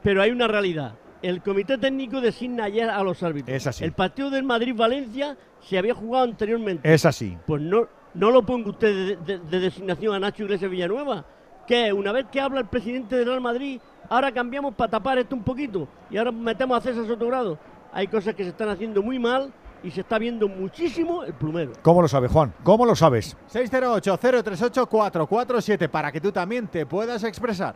Pero 0.04 0.22
hay 0.22 0.30
una 0.30 0.48
realidad. 0.48 0.94
El 1.24 1.42
comité 1.42 1.78
técnico 1.80 2.20
designa 2.22 2.66
ayer 2.66 2.88
a 2.90 3.02
los 3.02 3.24
árbitros. 3.24 3.56
Es 3.56 3.66
así. 3.66 3.84
El 3.86 3.94
partido 3.94 4.30
del 4.30 4.44
Madrid-Valencia 4.44 5.38
se 5.62 5.78
había 5.78 5.96
jugado 5.96 6.26
anteriormente. 6.26 6.94
Es 6.94 7.06
así. 7.06 7.38
Pues 7.48 7.62
no, 7.62 7.88
no 8.14 8.30
lo 8.30 8.46
ponga 8.46 8.70
usted 8.70 8.94
de, 8.94 9.16
de- 9.16 9.40
de 9.40 9.60
designación 9.60 10.14
a 10.14 10.20
Nacho 10.20 10.44
Iglesias 10.44 10.70
Villanueva. 10.70 11.26
Que 11.66 11.94
una 11.94 12.12
vez 12.12 12.26
que 12.30 12.42
habla 12.42 12.60
el 12.60 12.68
presidente 12.68 13.16
del 13.16 13.26
Real 13.28 13.40
Madrid, 13.40 13.80
ahora 14.10 14.34
cambiamos 14.34 14.76
para 14.76 14.92
tapar 14.92 15.18
esto 15.18 15.34
un 15.34 15.44
poquito 15.44 15.88
y 16.12 16.18
ahora 16.18 16.34
metemos 16.34 16.78
a 16.78 16.82
César 16.82 17.08
Sotogrado. 17.08 17.58
Hay 17.94 18.08
cosas 18.08 18.36
que 18.36 18.44
se 18.44 18.50
están 18.50 18.68
haciendo 18.68 19.02
muy 19.02 19.18
mal 19.18 19.54
y 19.82 19.90
se 19.92 20.02
está 20.02 20.20
viendo 20.20 20.50
muchísimo 20.50 21.24
el 21.24 21.34
plumero. 21.34 21.72
¿Cómo 21.82 22.02
lo 22.02 22.10
sabes, 22.10 22.30
Juan? 22.32 22.54
¿Cómo 22.64 22.86
lo 22.86 22.98
sabes? 22.98 23.38
608-038-447 23.54 25.90
para 25.90 26.12
que 26.12 26.20
tú 26.20 26.32
también 26.34 26.68
te 26.68 26.86
puedas 26.86 27.24
expresar. 27.24 27.76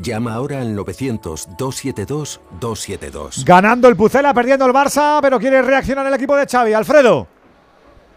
Llama 0.00 0.34
ahora 0.34 0.60
al 0.60 0.76
900-272-272. 0.76 3.44
Ganando 3.44 3.88
el 3.88 3.96
Pucela, 3.96 4.32
perdiendo 4.32 4.64
el 4.66 4.72
Barça, 4.72 5.18
pero 5.20 5.40
quiere 5.40 5.60
reaccionar 5.62 6.06
el 6.06 6.14
equipo 6.14 6.36
de 6.36 6.46
Xavi. 6.46 6.72
Alfredo. 6.72 7.26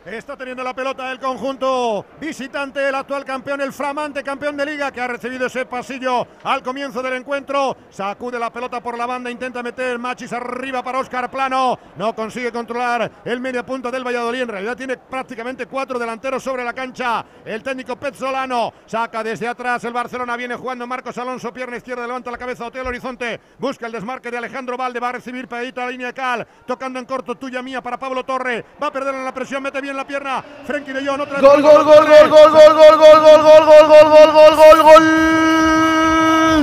Está 0.04 0.36
teniendo 0.36 0.64
la 0.64 0.74
pelota 0.74 1.12
el 1.12 1.20
conjunto 1.20 2.04
visitante, 2.20 2.90
el 2.90 2.96
actual 2.96 3.24
campeón, 3.24 3.62
el 3.62 3.72
flamante 3.72 4.24
campeón 4.24 4.58
de 4.58 4.66
liga 4.66 4.92
que 4.92 5.00
ha 5.00 5.08
recibido 5.08 5.46
ese 5.46 5.68
pasillo 5.68 6.26
al 6.44 6.64
comienzo 6.64 7.04
del 7.04 7.14
encuentro. 7.14 7.78
Sacude 7.92 8.40
la 8.40 8.52
pelota 8.52 8.82
por 8.82 8.98
la 8.98 9.06
banda, 9.06 9.30
intenta 9.30 9.62
meter 9.62 10.00
Machis 10.00 10.34
arriba 10.34 10.82
para 10.82 10.98
Oscar 10.98 11.30
Plano. 11.30 11.78
No 11.98 12.16
consigue 12.16 12.52
controlar 12.52 13.12
el 13.24 13.40
medio 13.40 13.64
punto 13.64 13.92
del 13.92 14.04
Valladolid. 14.04 14.42
En 14.42 14.48
realidad 14.48 14.76
tiene 14.76 14.98
prácticamente 14.98 15.68
cuatro 15.68 16.00
delanteros 16.00 16.42
sobre 16.42 16.64
la 16.64 16.74
cancha. 16.74 17.24
El 17.46 17.62
técnico 17.62 17.96
Petzolano 17.96 18.74
saca 18.88 19.24
desde 19.24 19.48
atrás. 19.48 19.84
El 19.84 19.94
Barcelona 19.94 20.36
viene 20.36 20.56
jugando 20.56 20.88
Marcos 20.88 21.20
Alonso, 21.20 21.54
pierna 21.54 21.78
izquierda, 21.78 22.08
levanta 22.08 22.32
la 22.32 22.40
cabeza, 22.40 22.66
Oteo 22.66 22.88
Horizonte. 22.88 23.40
Busca 23.60 23.86
el 23.86 23.92
desmarque 23.92 24.32
de 24.32 24.40
Alejandro 24.40 24.78
Valde. 24.78 25.00
Va 25.00 25.10
a 25.10 25.14
recibir 25.14 25.48
pedita 25.48 25.84
a 25.84 25.86
la 25.86 25.92
línea 25.92 26.08
de 26.08 26.14
Cal. 26.16 26.48
Tocando 26.66 26.98
en 26.98 27.06
corto, 27.06 27.36
tuya 27.36 27.62
mía 27.62 27.84
para 27.84 28.00
Pablo 28.00 28.24
Torre. 28.24 28.66
Va 28.82 28.88
a 28.88 28.92
perder 28.92 29.14
en 29.14 29.26
la 29.26 29.32
presión, 29.32 29.62
mete 29.62 29.80
bien 29.80 29.91
la 29.96 30.06
pierna. 30.06 30.44
Frenkie 30.66 30.94
de 30.94 31.06
Jong, 31.06 31.22
otra 31.22 31.40
vez. 31.40 31.42
Gol, 31.42 31.62
gol, 31.62 31.84
gol, 31.84 32.06
gol, 32.06 32.30
gol, 32.30 32.52
gol, 32.52 32.78
gol, 32.78 32.98
gol, 32.98 33.22
gol, 33.22 33.44
gol, 33.44 33.66
gol, 33.66 33.88
gol, 33.88 34.32
gol, 34.32 34.32
gol, 34.32 34.56
gol, 34.56 34.84
gol 34.84 35.51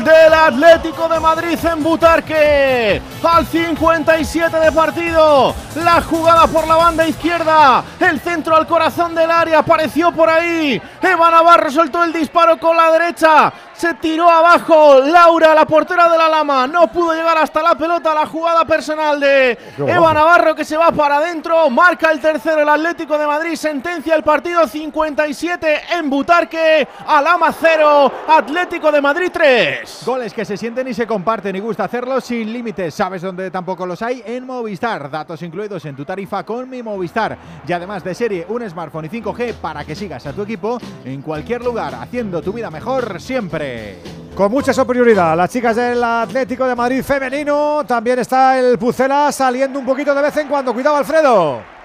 del 0.09 0.33
Atlético 0.33 1.07
de 1.09 1.21
Madrid 1.21 1.59
en 1.65 1.83
Butarque. 1.83 3.03
Al 3.23 3.47
57 3.47 4.59
de 4.59 4.73
partido. 4.73 5.55
La 5.85 6.01
jugada 6.01 6.47
por 6.47 6.67
la 6.67 6.77
banda 6.77 7.07
izquierda. 7.07 7.85
El 8.01 8.19
centro 8.21 8.57
al 8.57 8.67
corazón 8.67 9.15
del 9.15 9.31
área. 9.31 9.59
Apareció 9.59 10.11
por 10.13 10.31
ahí. 10.31 10.81
Eva 11.03 11.31
Navarro 11.31 11.71
soltó 11.71 12.03
el 12.05 12.13
disparo 12.13 12.59
con 12.59 12.77
la 12.77 12.91
derecha. 12.91 13.53
Se 13.75 13.95
tiró 13.95 14.29
abajo. 14.31 15.01
Laura, 15.01 15.55
la 15.55 15.67
portera 15.67 16.09
de 16.09 16.17
la 16.17 16.29
Lama. 16.29 16.67
No 16.67 16.89
pudo 16.89 17.13
llegar 17.13 17.37
hasta 17.37 17.63
la 17.63 17.75
pelota. 17.75 18.15
La 18.15 18.27
jugada 18.27 18.65
personal 18.65 19.21
de 19.21 19.59
Eva 19.79 20.15
Navarro 20.15 20.55
que 20.55 20.65
se 20.65 20.77
va 20.77 20.91
para 20.91 21.19
adentro. 21.19 21.69
Marca 21.69 22.11
el 22.11 22.21
tercero 22.21 22.63
el 22.63 22.69
Atlético 22.69 23.19
de 23.19 23.27
Madrid. 23.27 23.57
Sentencia 23.57 24.15
el 24.15 24.23
partido 24.23 24.67
57 24.67 25.83
en 25.93 26.09
Butarque. 26.09 26.89
Alama 27.07 27.53
0. 27.53 28.13
Atlético 28.29 28.91
de 28.91 29.01
Madrid 29.01 29.31
3. 29.33 29.98
Goles 30.05 30.33
que 30.33 30.45
se 30.45 30.57
sienten 30.57 30.89
y 30.89 30.95
se 30.95 31.07
comparten 31.07 31.55
y 31.57 31.61
gusta 31.61 31.85
hacerlos 31.85 32.25
sin 32.25 32.53
límites. 32.53 32.95
¿Sabes 32.95 33.23
dónde 33.23 33.51
tampoco 33.51 33.85
los 33.85 34.01
hay? 34.01 34.23
En 34.25 34.47
Movistar. 34.47 35.11
Datos 35.11 35.43
incluidos 35.43 35.85
en 35.85 35.97
tu 35.97 36.05
tarifa 36.05 36.45
con 36.45 36.71
mi 36.71 36.83
Movistar. 36.83 37.37
Y 37.67 37.73
además 37.73 38.05
de 38.05 38.15
serie, 38.15 38.47
un 38.49 38.69
smartphone 38.69 39.07
y 39.07 39.09
5G 39.09 39.55
para 39.55 39.85
que 39.85 39.95
sigas 39.95 40.25
a 40.27 40.33
tu 40.33 40.43
equipo 40.43 40.79
en 41.05 41.21
cualquier 41.23 41.63
lugar, 41.63 41.95
haciendo 41.95 42.41
tu 42.41 42.53
vida 42.53 42.71
mejor 42.71 43.21
siempre. 43.21 43.99
Con 44.35 44.53
mucha 44.53 44.73
superioridad, 44.73 45.37
las 45.37 45.51
chicas 45.51 45.75
del 45.75 46.03
Atlético 46.03 46.67
de 46.67 46.75
Madrid 46.75 47.03
femenino. 47.03 47.83
También 47.87 48.21
está 48.21 48.59
el 48.59 48.79
Pucela 48.79 49.33
saliendo 49.33 49.79
un 49.79 49.85
poquito 49.85 50.15
de 50.15 50.23
vez 50.23 50.37
en 50.37 50.49
cuando. 50.49 50.73
Cuidado, 50.73 50.97
Alfredo. 50.97 51.78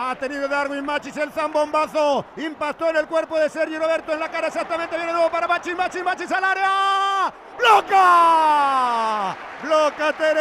Ha 0.00 0.14
tenido 0.14 0.46
Darwin 0.46 0.84
Machis 0.84 1.16
el 1.16 1.32
zambombazo. 1.32 2.24
Impactó 2.36 2.88
en 2.88 2.98
el 2.98 3.08
cuerpo 3.08 3.36
de 3.36 3.50
Sergio 3.50 3.80
Roberto 3.80 4.12
en 4.12 4.20
la 4.20 4.30
cara 4.30 4.46
exactamente. 4.46 4.96
Viene 4.96 5.12
nuevo 5.12 5.28
para 5.28 5.48
Machis, 5.48 5.76
Machis, 5.76 6.04
Machis 6.04 6.30
al 6.30 6.44
área. 6.44 7.34
¡Bloca! 7.58 9.36
Bloca 9.88 10.12
Ter 10.12 10.36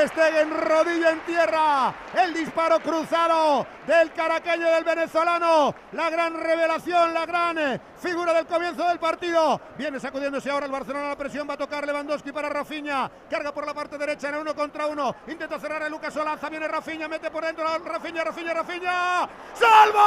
rodilla 0.49 1.11
en 1.11 1.21
tierra. 1.21 1.93
El 2.13 2.33
disparo 2.33 2.81
cruzado 2.81 3.65
del 3.85 4.11
caraqueño 4.11 4.67
del 4.67 4.83
venezolano. 4.83 5.73
La 5.93 6.09
gran 6.09 6.37
revelación, 6.37 7.13
la 7.13 7.25
gran 7.25 7.57
eh, 7.57 7.79
figura 7.97 8.33
del 8.33 8.45
comienzo 8.45 8.85
del 8.85 8.99
partido. 8.99 9.61
Viene 9.77 10.01
sacudiéndose 10.01 10.51
ahora 10.51 10.65
el 10.65 10.71
Barcelona 10.73 11.07
la 11.07 11.17
presión. 11.17 11.49
Va 11.49 11.53
a 11.53 11.57
tocar 11.57 11.85
Lewandowski 11.85 12.33
para 12.33 12.49
Rafinha. 12.49 13.09
Carga 13.29 13.53
por 13.53 13.65
la 13.65 13.73
parte 13.73 13.97
derecha 13.97 14.27
en 14.27 14.35
uno 14.35 14.53
contra 14.53 14.85
uno. 14.87 15.15
Intenta 15.27 15.57
cerrar 15.59 15.81
a 15.81 15.87
Lucas 15.87 16.13
Olaza. 16.17 16.49
Viene 16.49 16.67
Rafinha, 16.67 17.07
mete 17.07 17.31
por 17.31 17.45
dentro 17.45 17.65
Rafinha, 17.85 18.25
Rafinha, 18.25 18.53
Rafinha. 18.53 19.29
¡Salva! 19.53 20.01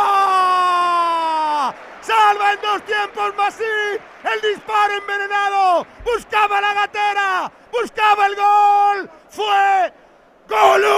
¡Salva 2.02 2.52
en 2.52 2.60
dos 2.60 2.82
tiempos, 2.82 3.34
Masí! 3.38 3.64
El 4.24 4.54
disparo 4.54 4.94
envenenado. 4.94 5.86
Buscaba 6.04 6.60
la 6.60 6.74
gatera. 6.74 7.52
Buscaba 7.72 8.26
el 8.26 8.36
gol. 8.36 9.10
Fue 9.30 9.92
¡Golui! 10.50 10.90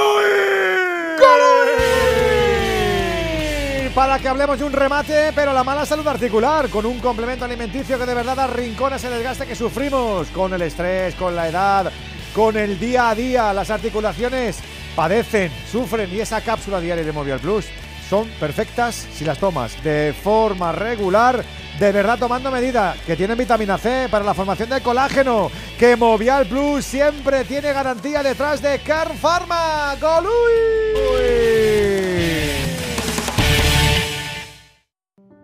Para 3.94 4.18
que 4.18 4.28
hablemos 4.28 4.59
de 4.59 4.65
un 4.65 4.73
remate, 4.73 5.33
pero 5.34 5.52
la 5.52 5.62
mala 5.62 5.84
salud 5.84 6.07
articular, 6.07 6.70
con 6.70 6.86
un 6.86 6.99
complemento 6.99 7.44
alimenticio 7.44 7.99
que 7.99 8.07
de 8.07 8.15
verdad 8.15 8.41
arrincona 8.41 8.97
ese 8.97 9.10
desgaste 9.10 9.47
que 9.47 9.55
sufrimos 9.55 10.28
con 10.28 10.55
el 10.55 10.62
estrés, 10.62 11.15
con 11.15 11.36
la 11.36 11.49
edad, 11.49 11.92
con 12.34 12.57
el 12.57 12.81
día 12.81 13.10
a 13.10 13.15
día. 13.15 13.52
Las 13.52 13.68
articulaciones 13.68 14.60
padecen, 14.97 15.52
sufren 15.70 16.10
y 16.10 16.20
esa 16.20 16.41
cápsula 16.41 16.81
diaria 16.81 17.05
de 17.05 17.12
Movial 17.12 17.41
Plus 17.41 17.67
son 18.12 18.28
perfectas 18.39 19.08
si 19.15 19.24
las 19.24 19.39
tomas 19.39 19.82
de 19.82 20.12
forma 20.12 20.70
regular, 20.70 21.42
de 21.81 21.92
verdad 21.92 22.18
tomando 22.18 22.50
medida, 22.50 22.94
que 23.07 23.16
tienen 23.16 23.39
vitamina 23.39 23.78
C 23.78 24.07
para 24.10 24.23
la 24.23 24.34
formación 24.34 24.68
de 24.68 24.82
colágeno, 24.82 25.50
que 25.78 25.97
Movial 25.97 26.44
Plus 26.44 26.84
siempre 26.84 27.42
tiene 27.44 27.73
garantía 27.73 28.23
detrás 28.23 28.60
de 28.60 28.81
Car 28.81 29.16
Pharma. 29.16 29.97
¡Golui! 29.99 30.31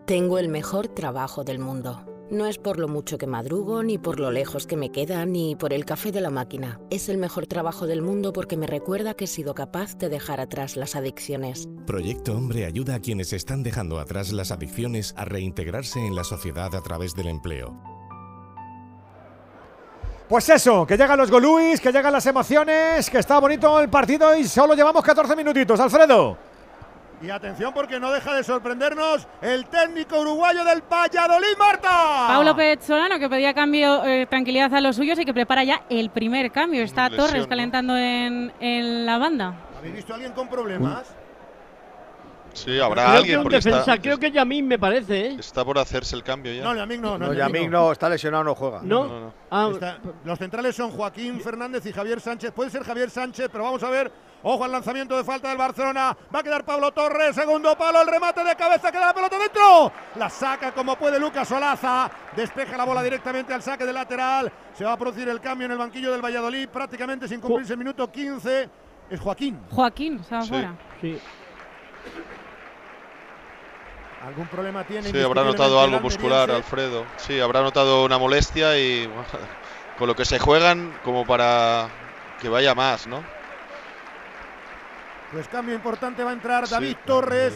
Tengo 0.05 0.38
el 0.38 0.50
mejor 0.50 0.88
trabajo 0.88 1.44
del 1.44 1.60
mundo. 1.60 2.17
No 2.31 2.44
es 2.47 2.58
por 2.58 2.78
lo 2.78 2.89
mucho 2.89 3.16
que 3.16 3.26
madrugo, 3.26 3.82
ni 3.82 3.97
por 3.97 4.20
lo 4.20 4.31
lejos 4.31 4.66
que 4.66 4.76
me 4.76 4.92
queda, 4.92 5.24
ni 5.24 5.57
por 5.57 5.73
el 5.73 5.86
café 5.86 6.12
de 6.12 6.20
la 6.20 6.28
máquina. 6.28 6.78
Es 6.90 7.08
el 7.08 7.16
mejor 7.16 7.47
trabajo 7.47 7.86
del 7.86 8.02
mundo 8.02 8.34
porque 8.34 8.58
me 8.58 8.66
recuerda 8.66 9.15
que 9.15 9.24
he 9.24 9.28
sido 9.28 9.55
capaz 9.55 9.97
de 9.97 10.10
dejar 10.10 10.39
atrás 10.39 10.76
las 10.76 10.94
adicciones. 10.94 11.70
Proyecto 11.86 12.34
Hombre 12.34 12.66
ayuda 12.66 12.97
a 12.97 13.00
quienes 13.00 13.32
están 13.32 13.62
dejando 13.62 13.98
atrás 13.98 14.31
las 14.32 14.52
adicciones 14.52 15.15
a 15.16 15.24
reintegrarse 15.24 16.00
en 16.00 16.15
la 16.15 16.23
sociedad 16.23 16.74
a 16.74 16.82
través 16.82 17.15
del 17.15 17.28
empleo. 17.28 17.81
Pues 20.28 20.47
eso, 20.50 20.86
que 20.86 20.98
llegan 20.98 21.16
los 21.16 21.31
Goluis, 21.31 21.81
que 21.81 21.90
llegan 21.90 22.12
las 22.12 22.26
emociones, 22.26 23.08
que 23.08 23.20
está 23.20 23.39
bonito 23.39 23.81
el 23.81 23.89
partido 23.89 24.36
y 24.36 24.44
solo 24.47 24.74
llevamos 24.74 25.02
14 25.02 25.34
minutitos. 25.34 25.81
Alfredo. 25.81 26.36
Y 27.20 27.30
atención 27.30 27.72
porque 27.74 27.98
no 27.98 28.12
deja 28.12 28.32
de 28.34 28.44
sorprendernos 28.44 29.26
el 29.42 29.66
técnico 29.66 30.20
uruguayo 30.20 30.64
del 30.64 30.82
Valladolid, 30.82 31.56
Marta. 31.58 32.26
Paulo 32.28 32.55
Pezzolano 32.55 33.18
que 33.18 33.28
pedía 33.28 33.52
cambio, 33.52 34.05
eh, 34.05 34.26
tranquilidad 34.26 34.72
a 34.72 34.80
los 34.80 34.94
suyos 34.97 35.18
y 35.18 35.24
que 35.24 35.34
prepara 35.34 35.64
ya 35.64 35.82
el 35.90 36.10
primer 36.10 36.52
cambio. 36.52 36.82
Está 36.84 37.08
Lesión, 37.08 37.26
Torres 37.26 37.42
¿no? 37.42 37.48
calentando 37.48 37.97
en, 37.97 38.52
en 38.60 39.05
la 39.05 39.18
banda. 39.18 39.55
¿Habéis 39.76 39.94
visto 39.97 40.12
a 40.12 40.14
alguien 40.16 40.32
con 40.32 40.48
problemas? 40.48 41.12
Sí, 42.55 42.80
habrá 42.80 43.05
Creo 43.05 43.16
alguien 43.18 43.32
que 43.34 43.36
un 43.38 43.42
porque 43.44 43.56
defensa, 43.56 43.78
está, 43.80 43.98
creo 43.98 44.18
que 44.18 44.30
Yamin 44.32 44.66
me 44.66 44.78
parece, 44.78 45.26
¿eh? 45.26 45.36
está 45.38 45.64
por 45.64 45.78
hacerse 45.78 46.16
el 46.16 46.24
cambio 46.24 46.52
ya. 46.52 46.64
No, 46.64 46.74
Yamik 46.74 47.00
no. 47.00 47.18
No, 47.18 47.26
No, 47.28 47.32
Yamik 47.32 47.68
no, 47.68 47.92
está 47.92 48.08
lesionado, 48.08 48.42
no 48.42 48.55
juega. 48.55 48.80
¿No? 48.82 49.06
No, 49.06 49.20
no. 49.20 49.34
Ah, 49.50 49.68
Está- 49.72 49.98
los 50.24 50.38
centrales 50.38 50.74
son 50.74 50.90
Joaquín 50.90 51.40
Fernández 51.40 51.84
y 51.86 51.92
Javier 51.92 52.20
Sánchez. 52.20 52.52
Puede 52.52 52.70
ser 52.70 52.82
Javier 52.84 53.10
Sánchez, 53.10 53.48
pero 53.52 53.64
vamos 53.64 53.82
a 53.82 53.90
ver. 53.90 54.10
Ojo 54.42 54.65
al 54.65 54.70
lanzamiento 54.73 55.17
de 55.17 55.25
falta 55.25 55.49
del 55.49 55.58
Barcelona. 55.58 56.17
Va 56.34 56.39
a 56.41 56.42
quedar 56.42 56.65
Pablo 56.65 56.92
Torres. 56.92 57.34
Segundo 57.34 57.76
palo. 57.76 58.00
El 58.00 58.07
remate 58.08 58.44
de 58.44 58.55
cabeza. 58.55 58.92
Queda 58.92 59.07
la 59.07 59.15
pelota 59.15 59.39
dentro. 59.39 59.92
La 60.15 60.31
saca 60.31 60.73
como 60.73 60.97
puede 60.97 61.18
Lucas 61.18 61.50
Olaza. 61.50 62.08
Despeja 62.36 62.76
la 62.76 62.84
bola 62.84 63.02
directamente 63.02 63.52
al 63.52 63.62
saque 63.62 63.84
de 63.84 63.92
lateral. 63.92 64.52
Se 64.75 64.84
va 64.84 64.92
a 64.92 64.97
producir 64.97 65.28
el 65.28 65.41
cambio 65.41 65.67
en 65.67 65.73
el 65.73 65.78
banquillo 65.78 66.12
del 66.12 66.25
Valladolid. 66.25 66.68
Prácticamente 66.68 67.26
sin 67.26 67.41
cumplirse 67.41 67.73
el 67.73 67.78
minuto 67.81 68.10
15. 68.10 68.70
Es 69.10 69.20
Joaquín. 69.20 69.60
Joaquín, 69.70 70.23
se 70.23 70.34
va 70.34 70.42
Sí. 70.42 70.49
fuera. 70.50 70.75
sí. 71.00 71.20
¿Algún 74.26 74.47
problema 74.49 74.84
tiene? 74.84 75.10
Sí, 75.10 75.20
habrá 75.20 75.44
notado 75.44 75.81
algo 75.81 76.00
muscular? 76.00 76.50
Alfredo. 76.50 77.05
Sí, 77.17 77.39
habrá 77.41 77.62
notado 77.62 78.05
una 78.05 78.18
molestia 78.18 78.76
y 78.76 79.07
bueno, 79.07 79.25
con 79.99 80.08
lo 80.08 80.17
que 80.17 80.25
se 80.25 80.39
juegan 80.39 80.92
como 81.05 81.25
para 81.25 81.89
que 82.41 82.49
vaya 82.49 82.75
más, 82.75 83.07
¿no? 83.07 83.23
Pues 85.32 85.47
cambio 85.48 85.74
importante 85.74 86.24
va 86.24 86.31
a 86.31 86.32
entrar. 86.32 86.66
David 86.68 86.97
Torres, 87.05 87.52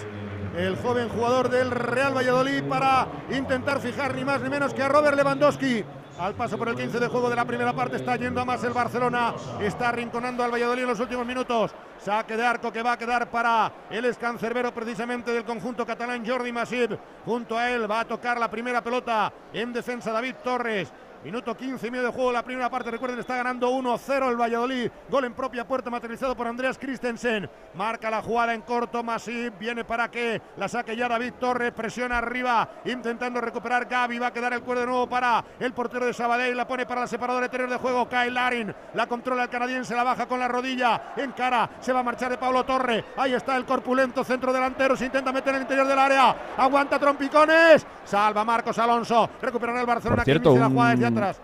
el 0.57 0.77
joven 0.77 1.09
jugador 1.09 1.49
del 1.49 1.71
Real 1.71 2.15
Valladolid, 2.15 2.65
para 2.65 3.07
intentar 3.31 3.81
fijar 3.81 4.15
ni 4.15 4.25
más 4.25 4.43
ni 4.43 4.51
menos 4.51 4.75
que 4.75 4.83
a 4.83 4.89
Robert 4.89 5.17
Lewandowski. 5.17 5.83
Al 6.19 6.35
paso 6.35 6.59
por 6.59 6.69
el 6.69 6.77
15 6.77 7.01
de 7.01 7.09
juego 7.09 7.31
de 7.31 7.37
la 7.37 7.47
primera 7.47 7.73
parte 7.73 7.97
está 7.97 8.17
yendo 8.17 8.43
a 8.43 8.45
más 8.45 8.63
el 8.65 8.75
Barcelona, 8.75 9.33
está 9.59 9.89
arrinconando 9.89 10.45
al 10.45 10.53
Valladolid 10.53 10.83
en 10.83 10.89
los 10.89 11.01
últimos 11.01 11.27
minutos. 11.27 11.73
Saque 11.99 12.37
de 12.37 12.45
arco 12.45 12.71
que 12.71 12.83
va 12.83 12.93
a 12.93 12.99
quedar 12.99 13.31
para 13.31 13.73
el 13.89 14.05
escancerbero 14.05 14.75
precisamente 14.75 15.33
del 15.33 15.45
conjunto 15.45 15.87
catalán 15.87 16.27
Jordi 16.27 16.53
Masip. 16.53 16.93
Junto 17.25 17.57
a 17.57 17.71
él 17.71 17.91
va 17.91 18.01
a 18.01 18.05
tocar 18.05 18.39
la 18.39 18.51
primera 18.51 18.83
pelota 18.83 19.33
en 19.55 19.73
defensa 19.73 20.13
David 20.13 20.35
Torres. 20.45 20.93
Minuto 21.25 21.57
15 21.57 21.87
y 21.87 21.91
medio 21.93 22.07
de 22.07 22.13
juego 22.13 22.33
la 22.33 22.43
primera 22.43 22.69
parte. 22.69 22.91
Recuerden, 22.91 23.21
está 23.21 23.37
ganando 23.37 23.71
1-0 23.71 24.29
el 24.29 24.37
Valladolid. 24.37 24.91
Gol 25.09 25.25
en 25.25 25.35
propia 25.35 25.65
puerta 25.65 25.89
materializado 25.89 26.37
por 26.37 26.49
Andreas 26.49 26.77
Christensen. 26.79 27.49
Marca 27.75 28.11
la 28.11 28.23
jugada 28.23 28.55
en 28.55 28.63
corto. 28.63 29.05
Masip 29.05 29.57
viene 29.57 29.85
para 29.85 30.11
que 30.11 30.43
la 30.57 30.67
saque 30.67 30.97
ya 30.97 31.09
David 31.09 31.35
Torres. 31.39 31.71
Presiona 31.71 32.19
arriba. 32.19 32.69
Intentando 32.87 33.41
recuperar 33.41 33.85
Gaby. 33.85 34.19
Va 34.19 34.29
a 34.29 34.33
quedar 34.33 34.53
el 34.53 34.63
cuero 34.63 34.81
de 34.81 34.87
nuevo 34.87 35.09
para 35.09 35.45
el 35.61 35.73
portero 35.73 36.07
de 36.07 36.13
Sabadell. 36.13 36.57
La 36.57 36.67
pone 36.67 36.87
para 36.87 37.03
la 37.03 37.07
separadora 37.07 37.47
exterior 37.47 37.71
de 37.71 37.77
juego. 37.77 38.09
Kyle 38.09 38.35
Larin. 38.35 38.75
La 38.95 39.07
controla 39.07 39.45
el 39.45 39.49
canadiense. 39.49 39.95
La 39.95 40.03
baja 40.03 40.27
con 40.27 40.41
la 40.41 40.49
rodilla. 40.49 41.13
En 41.17 41.31
cara. 41.31 41.71
Se 41.79 41.93
va 41.93 42.01
a 42.01 42.03
marchar 42.03 42.33
de 42.33 42.39
Pablo 42.39 42.65
Torre. 42.65 43.05
Ahí 43.17 43.33
está 43.33 43.57
el 43.57 43.65
corpulento 43.65 44.25
centro 44.25 44.53
delantero. 44.53 44.97
Se 44.97 45.07
intenta 45.07 45.31
meter 45.31 45.51
en 45.51 45.57
el 45.57 45.63
interior 45.63 45.87
del 45.87 46.01
área. 46.01 46.35
Aguanta 46.57 46.99
trompicones. 46.99 47.87
Salva 48.05 48.45
Marcos 48.45 48.77
Alonso. 48.81 49.31
Recuperará 49.41 49.83
el 49.83 49.87
Barcelona. 49.87 50.17
Por 50.17 50.25
que 50.25 50.33
cierto, 50.33 50.51
inicia 50.51 50.69
la 50.69 50.75
jugada 50.75 51.12
atrás. 51.13 51.41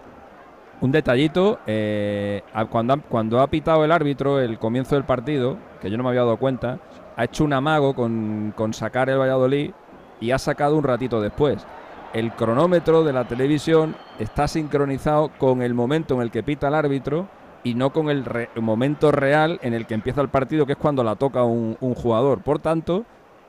Un 0.81 0.93
detallito, 0.93 1.59
eh, 1.67 2.43
cuando, 2.71 2.95
ha, 2.95 2.97
cuando 2.99 3.41
ha 3.41 3.47
pitado 3.49 3.85
el 3.85 3.91
árbitro 3.91 4.39
el 4.39 4.59
comienzo 4.59 4.95
del 4.95 5.05
partido, 5.05 5.57
que 5.81 5.91
yo 5.91 5.97
no 5.97 6.05
me 6.05 6.11
había 6.11 6.21
dado 6.23 6.37
cuenta, 6.37 6.79
ha 7.17 7.25
hecho 7.25 7.43
un 7.45 7.53
amago 7.53 7.95
con, 7.95 8.53
con 8.57 8.73
sacar 8.73 9.11
el 9.11 9.19
Valladolid 9.19 9.73
y 10.21 10.31
ha 10.31 10.39
sacado 10.39 10.77
un 10.77 10.85
ratito 10.85 11.21
después. 11.21 11.67
El 12.13 12.33
cronómetro 12.33 13.03
de 13.03 13.13
la 13.13 13.27
televisión 13.27 13.97
está 14.21 14.47
sincronizado 14.49 15.31
con 15.37 15.63
el 15.63 15.75
momento 15.75 16.15
en 16.15 16.23
el 16.23 16.31
que 16.31 16.43
pita 16.45 16.69
el 16.69 16.75
árbitro 16.75 17.27
y 17.65 17.75
no 17.75 17.91
con 17.93 18.09
el 18.09 18.25
re- 18.25 18.49
momento 18.61 19.11
real 19.11 19.59
en 19.63 19.75
el 19.75 19.85
que 19.85 19.95
empieza 19.95 20.21
el 20.21 20.29
partido, 20.29 20.65
que 20.65 20.73
es 20.73 20.79
cuando 20.79 21.03
la 21.03 21.17
toca 21.17 21.43
un, 21.43 21.77
un 21.81 21.95
jugador. 21.95 22.41
Por 22.43 22.61
tanto, 22.61 23.05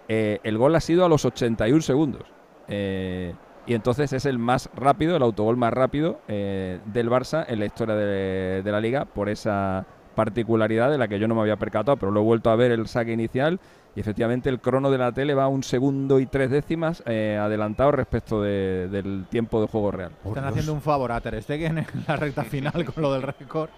eh, 0.07 0.39
el 0.43 0.57
gol 0.57 0.75
ha 0.75 0.80
sido 0.81 1.06
a 1.06 1.09
los 1.09 1.23
81 1.25 1.81
segundos. 1.81 2.23
Eh, 2.67 3.33
y 3.69 3.75
entonces 3.75 4.11
es 4.14 4.25
el 4.25 4.39
más 4.39 4.67
rápido, 4.75 5.15
el 5.15 5.22
autogol 5.22 5.56
más 5.56 5.72
rápido 5.72 6.22
eh, 6.27 6.80
del 6.85 7.07
Barça 7.07 7.45
en 7.48 7.59
la 7.59 7.67
historia 7.67 7.93
de, 7.93 8.64
de 8.64 8.72
la 8.72 8.81
liga 8.81 9.06
por 9.06 9.30
esa 9.30 9.85
particularidad 10.15 10.89
de 10.89 10.98
la 10.98 11.07
que 11.07 11.19
yo 11.19 11.27
no 11.27 11.35
me 11.35 11.41
había 11.41 11.56
percatado, 11.56 11.95
pero 11.98 12.11
lo 12.11 12.22
he 12.22 12.23
vuelto 12.23 12.49
a 12.49 12.56
ver 12.56 12.72
el 12.72 12.88
saque 12.88 13.11
inicial 13.14 13.59
y 13.95 14.00
efectivamente 14.00 14.50
el 14.50 14.59
crono 14.59 14.92
de 14.92 14.98
la 14.98 15.11
tele 15.11 15.34
va 15.34 15.48
un 15.48 15.64
segundo 15.64 16.19
y 16.19 16.26
tres 16.26 16.50
décimas 16.51 17.01
eh, 17.06 17.38
adelantado 17.42 17.92
respecto 17.92 18.42
de- 18.42 18.88
del 18.90 19.26
tiempo 19.30 19.61
de 19.61 19.68
juego 19.68 19.92
real. 19.92 20.11
Están 20.26 20.45
haciendo 20.45 20.74
un 20.74 20.82
favor 20.82 21.11
a 21.11 21.19
Ter 21.22 21.42
Stegen 21.42 21.80
en 21.80 21.85
la 22.08 22.16
recta 22.16 22.43
final 22.43 22.85
con 22.85 23.01
lo 23.01 23.14
del 23.14 23.22
récord. 23.24 23.69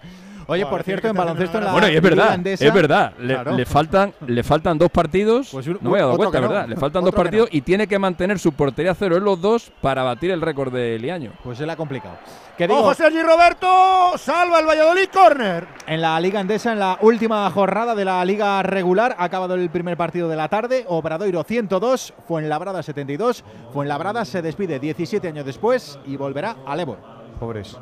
Oye, 0.48 0.66
por 0.66 0.82
cierto, 0.82 1.06
en 1.06 1.14
baloncesto 1.14 1.58
en 1.58 1.64
la 1.64 1.72
Bueno, 1.72 1.88
y 1.88 1.94
es 1.96 2.02
verdad, 2.02 2.46
es 2.46 2.74
verdad. 2.74 3.12
Le, 3.18 3.34
Claro. 3.34 3.56
le 3.56 3.64
faltan, 3.64 4.12
le 4.26 4.42
faltan 4.42 4.76
dos 4.76 4.90
partidos. 4.90 5.50
Pues 5.52 5.66
un- 5.68 5.78
no 5.80 5.90
me 5.90 5.98
he 5.98 6.00
dado 6.00 6.16
cuenta, 6.16 6.40
no. 6.40 6.48
¿verdad? 6.48 6.68
Le 6.68 6.76
faltan 6.76 7.04
dos 7.04 7.14
partidos 7.14 7.48
y 7.52 7.60
tiene 7.60 7.86
que 7.86 7.96
mantener 7.98 8.38
su 8.40 8.52
portería 8.52 8.90
a 8.90 8.94
cero 8.96 9.16
en 9.16 9.24
los 9.24 9.40
dos 9.40 9.72
para 9.80 10.02
batir 10.02 10.32
el 10.32 10.40
récord 10.40 10.72
de 10.72 10.98
Liaño. 10.98 11.30
Pues 11.44 11.58
se 11.58 11.64
le 11.66 11.72
ha 11.72 11.76
complicado. 11.76 12.16
Que 12.56 12.68
digo, 12.68 12.80
Ojo, 12.80 12.94
Sergi 12.94 13.22
Roberto, 13.22 14.12
salva 14.18 14.60
el 14.60 14.66
Valladolid, 14.66 15.08
córner. 15.12 15.66
En 15.86 16.02
la 16.02 16.20
Liga 16.20 16.40
Endesa, 16.40 16.72
en 16.72 16.78
la 16.78 16.98
última 17.00 17.50
jornada 17.50 17.94
de 17.94 18.04
la 18.04 18.22
Liga 18.24 18.62
regular, 18.62 19.16
ha 19.18 19.24
acabado 19.24 19.54
el 19.54 19.70
primer 19.70 19.96
partido 19.96 20.28
de 20.28 20.36
la 20.36 20.48
tarde. 20.48 20.84
Obradoiro 20.88 21.42
102, 21.44 22.12
Fuenlabrada 22.28 22.82
72. 22.82 23.42
Fuenlabrada 23.72 24.24
se 24.26 24.42
despide 24.42 24.78
17 24.78 25.28
años 25.28 25.46
después 25.46 25.98
y 26.04 26.16
volverá 26.16 26.56
al 26.66 26.80
Ebor. 26.80 26.98
Pobres. 27.40 27.78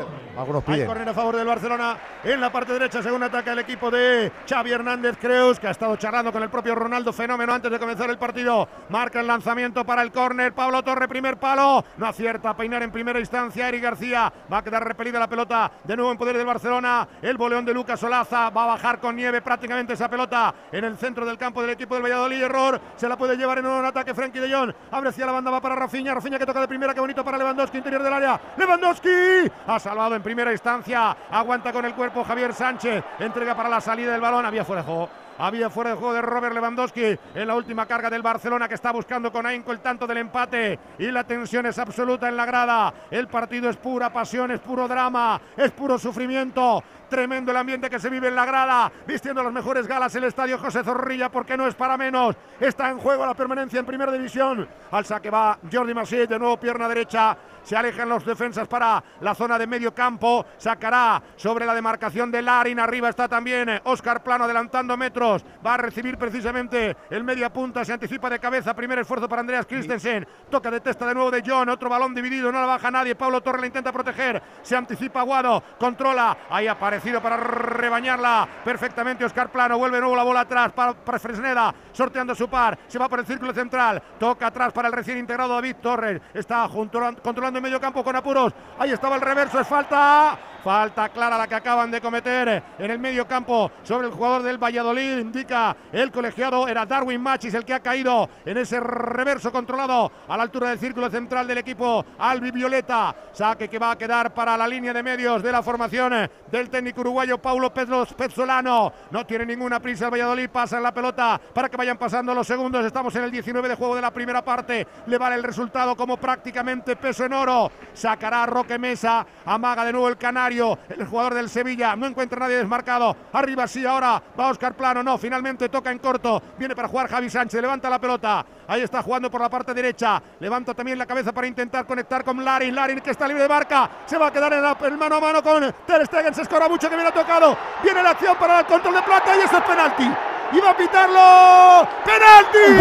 Alfredo. 0.00 0.24
Algunos 0.36 0.64
Hay 0.66 0.84
córner 0.84 1.08
a 1.08 1.14
favor 1.14 1.36
del 1.36 1.46
Barcelona 1.46 1.96
en 2.24 2.40
la 2.40 2.50
parte 2.50 2.72
derecha, 2.72 3.02
según 3.02 3.22
ataca 3.22 3.52
el 3.52 3.60
equipo 3.60 3.90
de 3.90 4.32
Xavi 4.48 4.72
Hernández 4.72 5.16
Creus, 5.20 5.60
que 5.60 5.68
ha 5.68 5.70
estado 5.70 5.96
charlando 5.96 6.32
con 6.32 6.42
el 6.42 6.50
propio 6.50 6.74
Ronaldo 6.74 7.12
Fenómeno 7.12 7.52
antes 7.52 7.70
de 7.70 7.78
comenzar 7.78 8.10
el 8.10 8.18
partido. 8.18 8.68
Marca 8.88 9.20
el 9.20 9.26
lanzamiento 9.26 9.84
para 9.84 10.02
el 10.02 10.10
córner. 10.10 10.52
Pablo 10.52 10.82
Torre, 10.82 11.06
primer 11.08 11.36
palo. 11.36 11.84
No 11.96 12.06
acierta 12.06 12.50
a 12.50 12.56
peinar 12.56 12.82
en 12.82 12.90
primera 12.90 13.20
instancia. 13.20 13.68
Eric 13.68 13.82
García 13.82 14.32
va 14.52 14.58
a 14.58 14.64
quedar 14.64 14.84
repelida 14.84 15.18
la 15.18 15.28
pelota 15.28 15.70
de 15.84 15.96
nuevo 15.96 16.10
en 16.10 16.18
poder 16.18 16.36
del 16.36 16.46
Barcelona. 16.46 17.06
El 17.22 17.36
boleón 17.36 17.64
de 17.64 17.72
Lucas 17.72 18.02
Olaza 18.02 18.50
va 18.50 18.64
a 18.64 18.66
bajar 18.66 18.98
con 18.98 19.14
nieve 19.14 19.40
prácticamente 19.40 19.92
esa 19.92 20.08
pelota 20.08 20.54
en 20.72 20.84
el 20.84 20.96
centro 20.96 21.24
del 21.24 21.38
campo 21.38 21.60
del 21.60 21.70
equipo 21.70 21.94
del 21.94 22.02
Valladolid. 22.02 22.42
Error. 22.42 22.80
Se 22.96 23.08
la 23.08 23.16
puede 23.16 23.36
llevar 23.36 23.58
en 23.58 23.66
un 23.66 23.84
ataque 23.84 24.14
Frankie 24.14 24.40
de 24.40 24.52
Jong. 24.52 24.72
Abre 24.90 25.10
hacia 25.10 25.26
la 25.26 25.32
banda, 25.32 25.50
va 25.50 25.60
para 25.60 25.76
Rafinha. 25.76 26.14
Rafinha 26.14 26.38
que 26.38 26.46
toca 26.46 26.60
de 26.60 26.68
primera. 26.68 26.92
Qué 26.92 27.00
bonito 27.00 27.24
para 27.24 27.38
Lewandowski, 27.38 27.78
interior 27.78 28.02
del 28.02 28.12
área. 28.12 28.40
Lewandowski 28.56 29.50
salvado 29.84 30.16
en 30.16 30.22
primera 30.22 30.50
instancia. 30.50 31.14
Aguanta 31.30 31.70
con 31.70 31.84
el 31.84 31.94
cuerpo 31.94 32.24
Javier 32.24 32.54
Sánchez. 32.54 33.04
Entrega 33.18 33.54
para 33.54 33.68
la 33.68 33.82
salida 33.82 34.12
del 34.12 34.20
balón. 34.20 34.46
Había 34.46 34.64
fuera 34.64 34.80
de 34.80 34.86
juego. 34.86 35.10
Había 35.36 35.68
fuera 35.68 35.90
de 35.90 35.96
juego 35.96 36.14
de 36.14 36.22
Robert 36.22 36.54
Lewandowski 36.54 37.18
en 37.34 37.46
la 37.46 37.54
última 37.54 37.84
carga 37.84 38.08
del 38.08 38.22
Barcelona 38.22 38.68
que 38.68 38.76
está 38.76 38.92
buscando 38.92 39.32
con 39.32 39.44
ahínco 39.44 39.72
el 39.72 39.80
tanto 39.80 40.06
del 40.06 40.18
empate 40.18 40.78
y 40.98 41.10
la 41.10 41.24
tensión 41.24 41.66
es 41.66 41.78
absoluta 41.78 42.28
en 42.28 42.36
la 42.36 42.46
grada. 42.46 42.94
El 43.10 43.26
partido 43.26 43.68
es 43.68 43.76
pura 43.76 44.10
pasión, 44.12 44.52
es 44.52 44.60
puro 44.60 44.88
drama, 44.88 45.40
es 45.56 45.72
puro 45.72 45.98
sufrimiento. 45.98 46.82
Tremendo 47.14 47.52
el 47.52 47.56
ambiente 47.56 47.88
que 47.88 48.00
se 48.00 48.10
vive 48.10 48.26
en 48.26 48.34
la 48.34 48.44
grada, 48.44 48.90
vistiendo 49.06 49.40
las 49.40 49.52
mejores 49.52 49.86
galas 49.86 50.12
el 50.16 50.24
estadio 50.24 50.58
José 50.58 50.82
Zorrilla 50.82 51.30
porque 51.30 51.56
no 51.56 51.64
es 51.68 51.76
para 51.76 51.96
menos. 51.96 52.34
Está 52.58 52.90
en 52.90 52.98
juego 52.98 53.24
la 53.24 53.34
permanencia 53.34 53.78
en 53.78 53.86
primera 53.86 54.10
división. 54.10 54.68
Al 54.90 55.04
saque 55.04 55.30
va 55.30 55.56
Jordi 55.72 55.94
Masip, 55.94 56.28
de 56.28 56.40
nuevo 56.40 56.58
pierna 56.58 56.88
derecha. 56.88 57.36
Se 57.64 57.76
alejan 57.76 58.10
los 58.10 58.26
defensas 58.26 58.68
para 58.68 59.02
la 59.20 59.34
zona 59.34 59.58
de 59.58 59.66
medio 59.66 59.94
campo. 59.94 60.44
Sacará 60.58 61.22
sobre 61.34 61.64
la 61.64 61.74
demarcación 61.74 62.30
de 62.30 62.42
Larin. 62.42 62.78
Arriba 62.78 63.08
está 63.08 63.26
también 63.26 63.80
Oscar 63.84 64.22
Plano 64.22 64.44
adelantando 64.44 64.96
metros. 64.98 65.42
Va 65.66 65.74
a 65.74 65.78
recibir 65.78 66.18
precisamente 66.18 66.94
el 67.08 67.24
media 67.24 67.50
punta. 67.50 67.82
Se 67.82 67.94
anticipa 67.94 68.28
de 68.28 68.38
cabeza. 68.38 68.74
Primer 68.74 68.98
esfuerzo 68.98 69.30
para 69.30 69.40
Andreas 69.40 69.64
Christensen. 69.64 70.26
Toca 70.50 70.70
de 70.70 70.80
testa 70.80 71.06
de 71.06 71.14
nuevo 71.14 71.30
de 71.30 71.42
John. 71.44 71.70
Otro 71.70 71.88
balón 71.88 72.14
dividido. 72.14 72.52
No 72.52 72.60
la 72.60 72.66
baja 72.66 72.90
nadie. 72.90 73.14
Pablo 73.14 73.40
Torre 73.40 73.60
la 73.60 73.66
intenta 73.66 73.92
proteger. 73.92 74.42
Se 74.60 74.76
anticipa 74.76 75.20
Aguado. 75.20 75.62
Controla. 75.78 76.36
Ahí 76.50 76.66
ha 76.66 76.78
para 77.12 77.36
rebañarla 77.36 78.48
perfectamente 78.64 79.24
Oscar 79.24 79.50
Plano. 79.50 79.76
Vuelve 79.76 80.00
nuevo 80.00 80.16
la 80.16 80.22
bola 80.22 80.40
atrás 80.40 80.72
para, 80.72 80.94
para 80.94 81.18
Fresneda. 81.18 81.74
Sorteando 81.92 82.34
su 82.34 82.48
par. 82.48 82.78
Se 82.88 82.98
va 82.98 83.08
por 83.08 83.20
el 83.20 83.26
círculo 83.26 83.52
central. 83.52 84.02
Toca 84.18 84.46
atrás 84.46 84.72
para 84.72 84.88
el 84.88 84.94
recién 84.94 85.18
integrado 85.18 85.54
David 85.54 85.76
Torres. 85.82 86.20
Está 86.32 86.66
junto, 86.68 87.00
controlando 87.22 87.58
el 87.58 87.62
medio 87.62 87.80
campo 87.80 88.02
con 88.02 88.16
apuros. 88.16 88.52
Ahí 88.78 88.90
estaba 88.90 89.16
el 89.16 89.20
reverso. 89.20 89.60
Es 89.60 89.68
falta. 89.68 90.53
Falta 90.64 91.10
clara 91.10 91.36
la 91.36 91.46
que 91.46 91.56
acaban 91.56 91.90
de 91.90 92.00
cometer 92.00 92.62
en 92.78 92.90
el 92.90 92.98
medio 92.98 93.28
campo 93.28 93.70
sobre 93.82 94.06
el 94.06 94.14
jugador 94.14 94.42
del 94.42 94.56
Valladolid. 94.56 95.18
Indica 95.18 95.76
el 95.92 96.10
colegiado. 96.10 96.66
Era 96.66 96.86
Darwin 96.86 97.20
Machis 97.20 97.52
el 97.52 97.66
que 97.66 97.74
ha 97.74 97.80
caído 97.80 98.30
en 98.46 98.56
ese 98.56 98.80
reverso 98.80 99.52
controlado 99.52 100.10
a 100.26 100.36
la 100.38 100.42
altura 100.42 100.70
del 100.70 100.78
círculo 100.78 101.10
central 101.10 101.46
del 101.46 101.58
equipo 101.58 102.02
Albi 102.18 102.50
Violeta. 102.50 103.14
Saque 103.34 103.68
que 103.68 103.78
va 103.78 103.90
a 103.90 103.98
quedar 103.98 104.32
para 104.32 104.56
la 104.56 104.66
línea 104.66 104.94
de 104.94 105.02
medios 105.02 105.42
de 105.42 105.52
la 105.52 105.62
formación 105.62 106.30
del 106.50 106.70
técnico 106.70 107.02
uruguayo 107.02 107.36
Paulo 107.36 107.74
Pedro 107.74 108.06
Pezzolano. 108.06 108.90
No 109.10 109.26
tiene 109.26 109.44
ninguna 109.44 109.80
prisa 109.80 110.06
el 110.06 110.12
Valladolid. 110.12 110.48
Pasa 110.48 110.80
la 110.80 110.94
pelota 110.94 111.38
para 111.52 111.68
que 111.68 111.76
vayan 111.76 111.98
pasando 111.98 112.34
los 112.34 112.46
segundos. 112.46 112.86
Estamos 112.86 113.14
en 113.16 113.24
el 113.24 113.30
19 113.30 113.68
de 113.68 113.74
juego 113.74 113.96
de 113.96 114.00
la 114.00 114.10
primera 114.10 114.42
parte. 114.42 114.86
Le 115.08 115.18
vale 115.18 115.36
el 115.36 115.42
resultado 115.42 115.94
como 115.94 116.16
prácticamente 116.16 116.96
peso 116.96 117.26
en 117.26 117.34
oro. 117.34 117.70
Sacará 117.92 118.46
Roque 118.46 118.78
Mesa. 118.78 119.26
Amaga 119.44 119.84
de 119.84 119.92
nuevo 119.92 120.08
el 120.08 120.16
Canario. 120.16 120.53
El 120.60 121.06
jugador 121.06 121.34
del 121.34 121.48
Sevilla. 121.50 121.96
No 121.96 122.06
encuentra 122.06 122.38
nadie 122.38 122.56
desmarcado. 122.58 123.16
Arriba 123.32 123.66
sí, 123.66 123.84
ahora 123.84 124.22
va 124.38 124.48
Oscar 124.48 124.74
Plano. 124.74 125.02
No, 125.02 125.18
finalmente 125.18 125.68
toca 125.68 125.90
en 125.90 125.98
corto. 125.98 126.42
Viene 126.58 126.74
para 126.76 126.88
jugar 126.88 127.08
Javi 127.08 127.28
Sánchez. 127.30 127.60
Levanta 127.60 127.90
la 127.90 127.98
pelota. 128.00 128.44
Ahí 128.68 128.82
está 128.82 129.02
jugando 129.02 129.30
por 129.30 129.40
la 129.40 129.48
parte 129.50 129.74
derecha. 129.74 130.22
Levanta 130.40 130.72
también 130.74 130.96
la 130.98 131.06
cabeza 131.06 131.32
para 131.32 131.46
intentar 131.46 131.86
conectar 131.86 132.24
con 132.24 132.44
Larin. 132.44 132.74
Larin 132.74 133.00
que 133.00 133.10
está 133.10 133.26
libre 133.26 133.42
de 133.42 133.48
marca. 133.48 133.88
Se 134.06 134.16
va 134.16 134.28
a 134.28 134.32
quedar 134.32 134.52
en, 134.52 134.62
la- 134.62 134.76
en 134.82 134.98
mano 134.98 135.16
a 135.16 135.20
mano 135.20 135.42
con 135.42 135.72
Ter 135.86 136.06
Stegen. 136.06 136.34
Se 136.34 136.42
escora 136.42 136.68
mucho 136.68 136.88
que 136.88 136.96
viene 136.96 137.10
tocado. 137.12 137.56
Viene 137.82 138.02
la 138.02 138.10
acción 138.10 138.36
para 138.36 138.60
el 138.60 138.66
control 138.66 138.94
de 138.94 139.02
plata 139.02 139.36
y 139.36 139.40
eso 139.40 139.58
es 139.58 139.64
penalti. 139.64 140.10
Iba 140.52 140.70
a 140.70 140.76
pitarlo. 140.76 141.88
¡Penalti! 142.04 142.80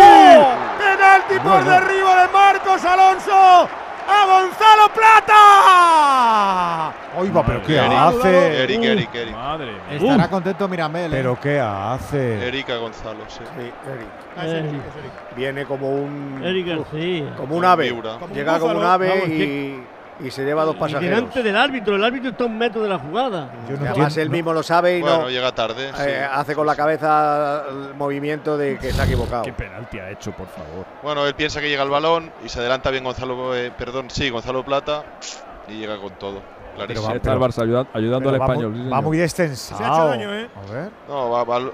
¡Penalti 0.80 1.34
por 1.40 1.44
Bueno. 1.64 1.72
derribo 1.72 2.16
de 2.16 2.28
Marcos 2.28 2.86
Alonso! 2.86 3.70
¡A 4.08 4.26
Gonzalo 4.26 4.94
Plata! 4.94 6.94
Oiga, 7.18 7.46
pero 7.46 7.62
¿qué 7.64 7.78
Eric, 7.78 7.92
hace? 7.92 8.64
Eric, 8.64 8.84
Eric, 8.84 9.16
Eric. 9.16 9.34
Madre. 9.34 9.72
Estará 9.92 10.30
contento 10.30 10.68
Miramel. 10.68 11.14
¿eh? 11.14 11.18
¿Pero 11.18 11.40
qué 11.40 11.60
hace? 11.60 12.48
Erika 12.48 12.78
Gonzalo, 12.78 13.24
sí. 13.28 13.42
Ah, 14.36 14.46
es 14.46 14.54
Eric, 14.54 14.72
es 14.72 14.96
Eric. 14.98 15.12
Viene 15.36 15.66
como 15.66 15.90
un. 15.90 16.42
Eric 16.44 16.68
García. 16.68 17.36
Como 17.36 17.56
un 17.56 17.66
ave. 17.66 17.92
Miura. 17.92 18.14
Como 18.14 18.26
un 18.26 18.34
Llega 18.34 18.60
como 18.60 18.80
un 18.80 18.86
ave 18.86 19.10
Vamos, 19.10 19.28
y, 19.28 19.84
y 20.20 20.30
se 20.32 20.44
lleva 20.46 20.64
dos 20.66 20.76
Y 20.76 20.80
pasajeros. 20.80 21.16
delante 21.18 21.44
del 21.44 21.56
árbitro, 21.58 21.96
el 21.96 22.04
árbitro 22.04 22.30
está 22.32 22.44
a 22.44 22.48
un 22.48 22.58
metro 22.58 22.82
de 22.84 22.90
la 22.90 23.00
jugada. 23.00 23.50
Yo 23.70 23.78
no 23.78 23.90
Además, 23.90 24.16
él 24.18 24.30
mismo 24.30 24.54
lo 24.54 24.64
sabe 24.64 24.98
y 24.98 25.02
Bueno, 25.02 25.22
no. 25.24 25.30
llega 25.30 25.52
tarde. 25.54 25.92
sí. 25.96 26.02
eh, 26.06 26.24
hace 26.32 26.56
con 26.56 26.66
la 26.68 26.76
cabeza 26.76 27.64
el 27.70 27.96
movimiento 27.96 28.58
de 28.58 28.78
que 28.78 28.92
se 28.92 29.02
ha 29.02 29.06
equivocado. 29.06 29.44
¿Qué 29.44 29.54
penalti 29.54 30.00
ha 30.00 30.10
hecho, 30.12 30.32
por 30.32 30.48
favor? 30.48 30.86
Bueno, 31.02 31.26
él 31.26 31.34
piensa 31.36 31.60
que 31.62 31.70
llega 31.70 31.84
el 31.84 31.90
balón 31.90 32.32
y 32.46 32.50
se 32.50 32.60
adelanta 32.60 32.90
bien 32.92 33.04
Gonzalo, 33.04 33.56
eh, 33.56 33.72
perdón, 33.78 34.10
sí, 34.10 34.30
Gonzalo 34.30 34.64
Plata 34.64 35.04
y 35.68 35.80
llega 35.80 35.98
con 35.98 36.12
todo. 36.14 36.42
Pero 36.76 36.88
Clarísimo. 36.88 37.08
va- 37.10 37.16
Está 37.16 37.34
el 37.34 37.40
Barça 37.40 37.62
ayuda- 37.64 37.88
ayudando 37.94 38.30
al 38.30 38.36
Pero 38.36 38.40
va 38.40 38.46
español. 38.54 38.72
muy- 38.72 38.84
sí, 38.86 38.90
Va 38.90 39.02
muy 39.02 39.18
destensado. 39.18 39.78
Se 39.78 39.84
ha 39.84 39.88
hecho 39.94 40.06
daño, 40.08 40.34
¿eh? 40.34 40.50
A 40.56 40.72
ver. 40.74 40.90
No, 41.08 41.30
va, 41.30 41.44
va- 41.44 41.60
Uy, 41.60 41.70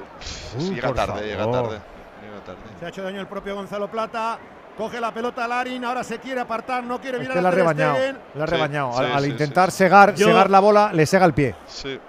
llega 0.75 0.93
tarde, 0.93 1.21
llega 1.25 1.43
tarde. 1.51 1.79
Llega 2.21 2.43
tarde. 2.45 2.59
Se 2.79 2.85
ha 2.85 2.89
hecho 2.89 3.03
daño 3.03 3.21
el 3.21 3.27
propio 3.27 3.55
Gonzalo 3.55 3.87
Plata. 3.89 4.37
Coge 4.79 5.01
la 5.01 5.13
pelota 5.13 5.45
Larin, 5.45 5.83
ahora 5.83 6.05
se 6.05 6.19
quiere 6.19 6.39
apartar, 6.39 6.85
no 6.85 7.01
quiere 7.01 7.17
Es 7.17 7.21
mirar 7.23 7.33
que 7.33 7.39
a 7.39 7.41
la 7.41 7.49
ha 7.49 7.51
rebañado. 7.51 7.97
La 8.33 8.43
ha 8.45 8.47
Sí, 8.47 8.53
rebañado. 8.53 8.93
sí, 8.93 9.03
al 9.13 9.25
intentar 9.25 9.71
sí. 9.71 9.77
segar, 9.79 10.15
Yo- 10.15 10.27
segar 10.27 10.49
la 10.49 10.61
bola, 10.61 10.91
le 10.93 11.05
sega 11.05 11.25
el 11.25 11.33
pie. 11.33 11.53
Sí. 11.67 11.99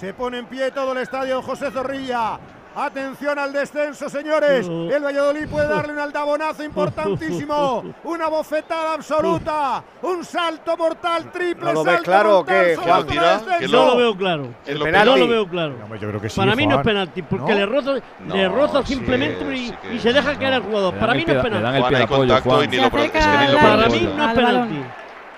Se 0.00 0.12
pone 0.14 0.38
en 0.38 0.46
pie 0.46 0.72
todo 0.72 0.90
el 0.90 0.98
estadio 0.98 1.40
José 1.42 1.70
Zorrilla. 1.70 2.40
Atención 2.72 3.36
al 3.38 3.52
descenso, 3.52 4.08
señores. 4.08 4.66
El 4.68 5.02
Valladolid 5.04 5.48
puede 5.48 5.66
darle 5.66 5.92
un 5.92 5.98
aldabonazo 5.98 6.62
importantísimo. 6.64 7.82
Una 8.04 8.28
bofetada 8.28 8.94
absoluta. 8.94 9.82
Un 10.02 10.24
salto 10.24 10.76
mortal, 10.76 11.30
triple 11.32 11.64
¿No 11.66 11.72
lo 11.72 11.84
salto 11.84 12.02
claro 12.04 12.30
mortal 12.38 12.74
sobre 12.76 12.90
Juan? 12.92 13.06
Tira, 13.08 13.40
que 13.58 13.68
No 13.68 13.86
lo 13.86 13.96
veo 13.96 14.16
claro. 14.16 14.42
¿Quién 14.64 14.76
El 14.76 14.78
lo 14.78 14.84
penalti. 14.84 15.10
No 15.10 15.16
lo 15.16 15.28
veo 15.28 15.48
claro. 15.48 15.74
No, 15.88 15.96
yo 15.96 16.08
creo 16.08 16.20
que 16.20 16.28
sí, 16.28 16.36
Para 16.40 16.54
mí 16.54 16.64
no 16.64 16.70
es 16.70 16.74
Juan. 16.76 16.84
penalti, 16.84 17.22
porque 17.22 17.52
¿No? 17.52 17.58
le 17.58 17.66
roza, 17.66 17.90
le 18.28 18.48
roza 18.48 18.82
sí 18.84 18.94
simplemente 18.94 19.44
que- 19.44 19.54
y, 19.56 19.66
sí 19.68 19.74
que- 19.82 19.94
y 19.94 19.98
se 19.98 20.12
deja 20.12 20.38
caer 20.38 20.54
al 20.54 20.62
jugador. 20.62 20.94
Para 20.94 21.14
mí 21.14 21.24
no 21.26 21.32
es 21.32 21.38
pie- 21.40 21.50
le 21.50 21.60
dan 21.60 21.72
penalti. 21.72 21.76
el 21.76 21.80
Juan, 21.82 21.88
pie 21.90 21.96
de 21.96 22.02
hay 22.02 22.04
apoyo, 22.04 22.18
contacto 22.20 22.50
Juan. 22.50 22.64
y 22.64 22.68
ni 22.68 22.76
lo, 22.76 22.90
pro- 22.90 23.02
es 23.02 23.08
acerca 23.10 23.30
que 23.32 23.38
ni 23.38 23.46
lo 23.46 23.52
la- 23.52 23.60
Para 23.62 23.82
protesta. 23.82 23.98
mí 23.98 24.14
no 24.16 24.22
es 24.22 24.28
Al 24.28 24.34
penalti. 24.36 24.84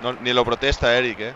No, 0.02 0.12
ni 0.14 0.32
lo 0.32 0.44
protesta 0.44 0.94
Eric, 0.98 1.20
¿eh? 1.20 1.34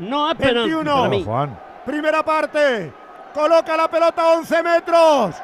No 0.00 0.30
es 0.30 0.36
penalti. 0.36 0.58
21. 0.70 0.90
Para 0.92 1.04
No, 1.04 1.10
mí. 1.10 1.22
Juan. 1.24 1.58
Primera 1.86 2.24
parte. 2.24 2.92
Coloca 3.34 3.76
la 3.76 3.88
pelota 3.88 4.22
a 4.22 4.34
11 4.34 4.62
metros. 4.62 5.34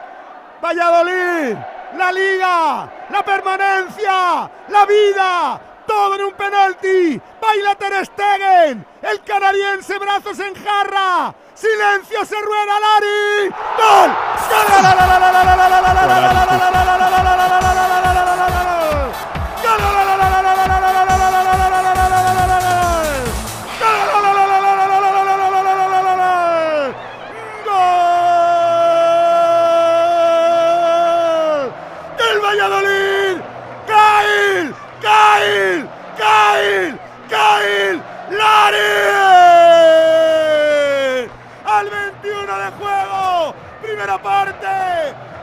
Valladolid. 0.63 1.57
La 1.97 2.13
liga. 2.13 2.89
La 3.11 3.25
permanencia. 3.25 4.49
La 4.69 4.87
vida. 4.87 5.61
Todo 5.87 6.15
en 6.15 6.23
un 6.23 6.35
penalti. 6.35 7.21
Baila 7.41 7.75
Ter 7.75 8.07
Stegen. 8.07 8.87
El 9.03 9.21
canariense 9.23 9.99
brazos 9.99 10.39
en 10.39 10.55
jarra. 10.55 11.35
Silencio 11.53 12.25
se 12.25 12.41
rueda 12.41 12.79
Lari. 12.79 13.51
¡Gol! 13.77 14.11
¡Gol! 14.51 14.71
Al 38.63 38.77
21 41.89 42.59
de 42.59 42.71
juego, 42.73 43.55
primera 43.81 44.19
parte, 44.23 44.67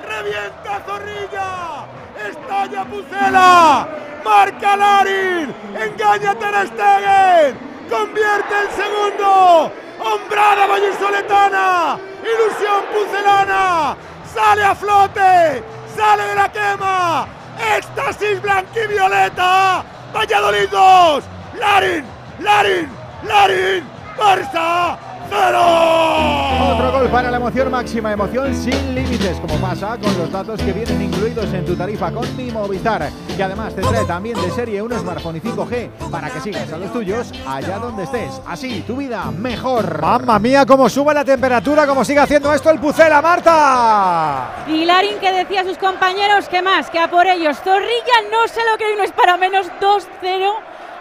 revienta 0.08 0.82
Zorrilla, 0.86 1.88
estalla 2.30 2.86
Pucela, 2.86 3.88
marca 4.24 4.78
Larin, 4.78 5.52
engaña 5.82 6.36
Ter 6.36 6.68
Stegen, 6.68 7.58
convierte 7.90 8.54
el 8.62 8.70
segundo, 8.76 9.72
hombrada 10.00 10.68
vallisoletana, 10.68 11.98
ilusión 12.22 12.86
pucelana, 12.94 13.98
sale 14.32 14.64
a 14.64 14.76
flote, 14.76 15.64
sale 15.96 16.24
de 16.24 16.36
la 16.36 16.52
quema, 16.52 17.28
éxtasis 17.78 18.40
blanquivioleta, 18.44 19.84
Valladolid 20.14 20.70
2, 20.70 21.24
Larin, 21.60 22.06
Larin, 22.42 22.97
Larin, 23.24 23.84
Barça 24.18 24.98
0. 25.30 25.58
Otro 26.74 26.92
gol 26.92 27.10
para 27.10 27.32
la 27.32 27.38
emoción 27.38 27.72
máxima, 27.72 28.14
emoción 28.14 28.54
sin 28.54 28.96
límites, 28.96 29.38
como 29.40 29.56
pasa 29.56 29.98
con 30.02 30.18
los 30.18 30.32
datos 30.32 30.62
que 30.62 30.72
vienen 30.72 31.02
incluidos 31.02 31.52
en 31.54 31.66
tu 31.66 31.76
tarifa 31.76 32.12
con 32.12 32.38
mi 32.38 32.52
Movistar, 32.52 33.10
que 33.36 33.44
además 33.44 33.76
te 33.76 33.82
trae 33.82 34.06
también 34.06 34.40
de 34.40 34.52
serie 34.52 34.82
un 34.82 34.92
smartphone 34.94 35.38
y 35.38 35.40
5G 35.42 35.90
para 36.12 36.30
que 36.30 36.40
sigas 36.40 36.72
a 36.72 36.78
los 36.78 36.94
tuyos 36.94 37.32
allá 37.48 37.80
donde 37.80 38.04
estés. 38.04 38.40
Así, 38.46 38.82
tu 38.86 38.98
vida 38.98 39.26
mejor. 39.32 40.02
Mamma 40.02 40.40
mía, 40.40 40.66
cómo 40.66 40.88
sube 40.88 41.14
la 41.14 41.26
temperatura, 41.26 41.86
cómo 41.86 42.06
sigue 42.06 42.20
haciendo 42.20 42.54
esto 42.54 42.70
el 42.70 42.80
Pucela, 42.80 43.22
Marta. 43.22 44.64
Y 44.68 44.86
Larin 44.86 45.20
que 45.20 45.32
decía 45.32 45.62
a 45.62 45.66
sus 45.66 45.78
compañeros 45.78 46.48
que 46.48 46.62
más, 46.62 46.90
que 46.90 47.00
a 47.00 47.10
por 47.10 47.26
ellos. 47.26 47.58
Zorrilla 47.64 48.22
no 48.32 48.48
sé 48.48 48.62
lo 48.72 48.78
que 48.78 48.96
no 48.96 49.04
es 49.04 49.12
para 49.12 49.38
menos 49.38 49.68
2-0 49.82 50.54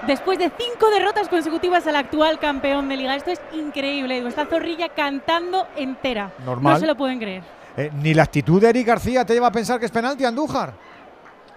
después 0.06 0.38
de 0.38 0.50
cinco 0.58 0.90
derrotas 0.90 1.28
consecutivas 1.28 1.86
al 1.86 1.96
actual 1.96 2.38
campeón 2.38 2.88
de 2.88 2.96
liga. 2.96 3.14
Esto 3.16 3.30
es 3.30 3.40
increíble. 3.52 4.16
Digo, 4.16 4.28
está 4.28 4.46
Zorrilla 4.46 4.88
cantando 4.90 5.66
entera. 5.76 6.30
Normal. 6.44 6.74
No 6.74 6.80
se 6.80 6.86
lo 6.86 6.96
pueden 6.96 7.18
creer. 7.18 7.42
Eh, 7.76 7.90
ni 7.94 8.14
la 8.14 8.22
actitud 8.24 8.60
de 8.60 8.70
Eric 8.70 8.86
García 8.86 9.24
te 9.24 9.34
lleva 9.34 9.48
a 9.48 9.52
pensar 9.52 9.78
que 9.78 9.86
es 9.86 9.92
penalti, 9.92 10.24
Andújar. 10.24 10.72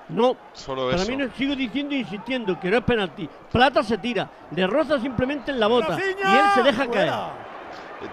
No, 0.09 0.35
Solo 0.53 0.89
para 0.89 1.03
eso. 1.03 1.11
mí 1.11 1.17
no, 1.17 1.29
sigo 1.37 1.55
diciendo 1.55 1.93
y 1.93 1.99
insistiendo 1.99 2.59
que 2.59 2.69
no 2.71 2.77
es 2.79 2.83
penalti. 2.83 3.29
Plata 3.51 3.83
se 3.83 3.97
tira, 3.99 4.27
le 4.55 4.65
roza 4.65 4.99
simplemente 4.99 5.51
en 5.51 5.59
la 5.59 5.67
bota 5.67 5.95
y 5.99 6.01
él 6.01 6.43
se 6.55 6.63
deja 6.63 6.87
caer. 6.89 7.13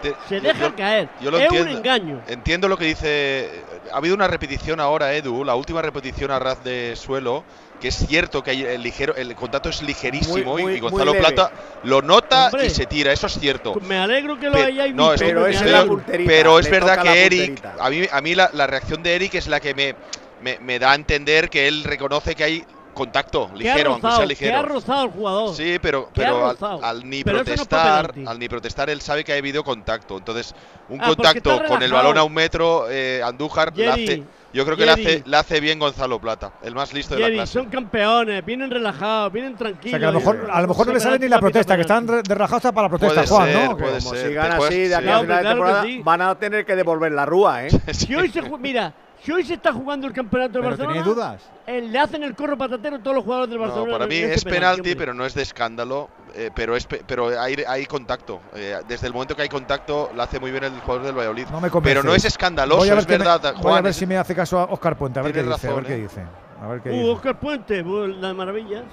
Te- 0.02 0.14
Se 0.28 0.40
deja 0.40 0.68
yo- 0.68 0.76
caer. 0.76 1.08
yo 1.20 1.30
lo 1.30 1.38
es 1.38 1.44
entiendo. 1.44 1.70
un 1.70 1.76
engaño. 1.78 2.20
Entiendo 2.26 2.68
lo 2.68 2.76
que 2.76 2.84
dice. 2.86 3.62
Ha 3.92 3.96
habido 3.96 4.14
una 4.14 4.26
repetición 4.26 4.78
ahora, 4.80 5.14
Edu, 5.14 5.42
la 5.44 5.54
última 5.54 5.80
repetición 5.80 6.30
a 6.32 6.38
ras 6.38 6.62
de 6.64 6.94
suelo, 6.96 7.44
que 7.80 7.88
es 7.88 7.96
cierto 8.06 8.42
que 8.42 8.50
hay 8.52 8.62
el 8.62 8.82
ligero, 8.82 9.14
el 9.16 9.34
contacto 9.34 9.68
es 9.68 9.82
ligerísimo 9.82 10.52
Muy- 10.52 10.62
muy- 10.62 10.72
y 10.74 10.80
Gonzalo. 10.80 11.14
Plata 11.14 11.50
lo 11.84 12.02
nota 12.02 12.46
Hombre. 12.46 12.66
y 12.66 12.70
se 12.70 12.86
tira, 12.86 13.12
eso 13.12 13.26
es 13.26 13.38
cierto. 13.38 13.74
Me 13.82 13.98
alegro 13.98 14.38
que 14.38 14.48
lo 14.48 14.56
hayáis 14.58 14.94
no, 14.94 15.10
visto. 15.10 15.24
es- 15.24 15.30
Pero 15.30 15.40
me 15.42 15.50
es 15.50 15.62
la 15.62 15.86
pero 16.26 16.58
es 16.58 16.70
verdad 16.70 17.02
que 17.02 17.26
Eric, 17.26 17.62
a 17.78 17.90
mí, 17.90 18.02
a 18.10 18.20
mí 18.20 18.34
la, 18.34 18.50
la 18.52 18.66
reacción 18.66 19.02
de 19.02 19.14
Eric 19.14 19.34
es 19.34 19.46
la 19.46 19.60
que 19.60 19.74
me, 19.74 19.94
me, 20.42 20.58
me 20.60 20.78
da 20.78 20.92
a 20.92 20.94
entender 20.94 21.50
que 21.50 21.68
él 21.68 21.84
reconoce 21.84 22.34
que 22.34 22.44
hay 22.44 22.64
contacto 22.94 23.50
ligero, 23.54 23.90
aunque 23.90 24.02
rozado, 24.06 24.16
sea 24.16 24.26
ligero. 24.26 24.50
Que 24.52 24.56
ha 24.56 24.62
rozado 24.62 25.04
el 25.04 25.10
jugador. 25.10 25.54
Sí, 25.54 25.78
pero, 25.82 26.08
pero 26.14 26.56
al, 26.82 27.08
ni 27.08 27.22
Pero 27.22 27.38
no 27.38 27.44
protestar, 27.44 28.14
al 28.26 28.38
ni 28.38 28.48
protestar, 28.48 28.88
él 28.88 29.02
sabe 29.02 29.22
que 29.22 29.34
ha 29.34 29.36
habido 29.36 29.62
contacto. 29.62 30.16
Entonces, 30.16 30.54
un 30.88 31.02
Ah, 31.02 31.08
contacto 31.08 31.62
con 31.68 31.82
el 31.82 31.92
balón 31.92 32.16
a 32.16 32.24
un 32.24 32.32
metro, 32.32 32.86
eh, 32.90 33.20
Andújar, 33.22 33.68
hace, 33.92 34.22
yo 34.52 34.64
creo 34.64 34.76
que 34.76 34.86
le 34.86 34.92
hace, 34.92 35.22
le 35.26 35.36
hace 35.36 35.60
bien 35.60 35.78
Gonzalo 35.78 36.18
Plata, 36.20 36.52
el 36.62 36.74
más 36.74 36.92
listo 36.94 37.14
de 37.14 37.20
la 37.20 37.30
clase. 37.30 37.52
son 37.52 37.66
campeones, 37.66 38.44
vienen 38.44 38.70
relajados, 38.70 39.32
vienen 39.32 39.54
O 39.54 39.56
tranquilos. 39.56 39.90
sea 39.90 39.98
que 39.98 40.04
a 40.06 40.10
lo 40.12 40.18
mejor, 40.18 40.48
a 40.50 40.60
lo 40.62 40.68
mejor 40.68 40.86
no 40.86 40.92
le 40.94 41.00
sale 41.00 41.18
ni 41.18 41.28
la 41.28 41.38
protesta, 41.40 41.74
que 41.76 41.82
están 41.82 42.06
re- 42.08 42.22
de 42.22 42.34
hasta 42.42 42.72
para 42.72 42.84
la 42.86 42.88
protesta, 42.88 43.14
Puede 43.22 43.26
Juan, 43.26 43.48
ser, 43.48 43.68
¿no? 43.70 43.76
puede 43.76 43.98
Como 43.98 44.14
ser, 44.14 44.28
sigan 44.28 44.50
te 44.50 44.56
puedes- 44.56 44.72
así 44.72 44.88
de 44.88 44.94
aquí 44.94 45.08
a 45.08 45.18
final 45.20 45.26
de 45.42 45.48
temporada, 45.48 45.82
sí. 45.84 46.00
van 46.04 46.22
a 46.22 46.34
tener 46.38 46.64
que 46.64 46.76
devolver 46.76 47.12
la 47.12 47.26
rúa, 47.26 47.66
¿eh? 47.66 47.70
Si 47.92 48.14
hoy 48.14 48.28
se 48.30 48.42
ju- 48.42 48.58
mira, 48.58 48.92
si 49.22 49.32
hoy 49.32 49.44
se 49.44 49.54
está 49.54 49.72
jugando 49.72 50.06
el 50.06 50.12
campeonato 50.12 50.52
de 50.52 50.58
Pero 50.60 50.68
Barcelona, 50.68 50.92
tenéis 50.94 51.14
dudas. 51.14 51.42
eh, 51.66 51.80
le 51.82 51.98
hacen 51.98 52.22
el 52.22 52.34
corro 52.34 52.56
patatero 52.56 52.96
a 52.96 52.98
todos 53.00 53.16
los 53.16 53.24
jugadores 53.24 53.50
del 53.50 53.58
No, 53.58 53.64
Barcelona. 53.66 53.92
para 53.92 54.06
mí 54.06 54.14
ese 54.16 54.34
es 54.34 54.44
penalti, 54.44 54.94
pero 54.94 55.12
no 55.12 55.26
es 55.26 55.34
de 55.34 55.42
escándalo. 55.42 56.08
Eh, 56.36 56.50
pero 56.54 56.76
es 56.76 56.86
pe- 56.86 57.02
pero 57.06 57.28
hay, 57.40 57.56
hay 57.66 57.86
contacto. 57.86 58.40
eh, 58.54 58.78
desde 58.86 59.06
el 59.06 59.12
momento 59.12 59.34
que 59.34 59.42
hay 59.42 59.48
contacto, 59.48 60.10
lo 60.14 60.22
hace 60.22 60.38
muy 60.38 60.50
bien 60.50 60.64
el 60.64 60.78
jugador 60.80 61.02
del 61.06 61.14
Valladolid. 61.16 61.46
No 61.50 61.60
me 61.60 61.70
pero 61.82 62.02
no 62.02 62.14
es 62.14 62.24
escandaloso, 62.24 62.78
Voy 62.80 62.88
a 62.88 62.94
ver 62.94 63.00
es 63.00 63.06
qué 63.06 63.12
me- 63.18 63.24
verdad, 63.24 63.52
voy 63.54 63.62
Juan. 63.62 63.78
a 63.78 63.80
ver 63.82 63.90
es- 63.90 63.96
si 63.96 64.06
me 64.06 64.16
hace 64.18 64.34
caso 64.34 64.58
a 64.60 64.64
Oscar 64.64 64.96
Puente, 64.96 65.18
a 65.18 65.22
ver 65.22 65.32
qué 65.32 65.42
dice, 65.42 65.52
a 65.54 65.56
ver 65.56 65.68
razón, 65.70 65.84
qué 65.84 65.94
¿eh? 65.94 65.98
dice. 66.02 66.22
A 66.62 66.66
ver 66.68 66.80
qué 66.82 66.90
Uh, 66.90 66.92
dice. 66.92 67.10
Oscar 67.10 67.40
Puente, 67.40 67.82
la 67.84 68.34
maravilla. 68.34 68.84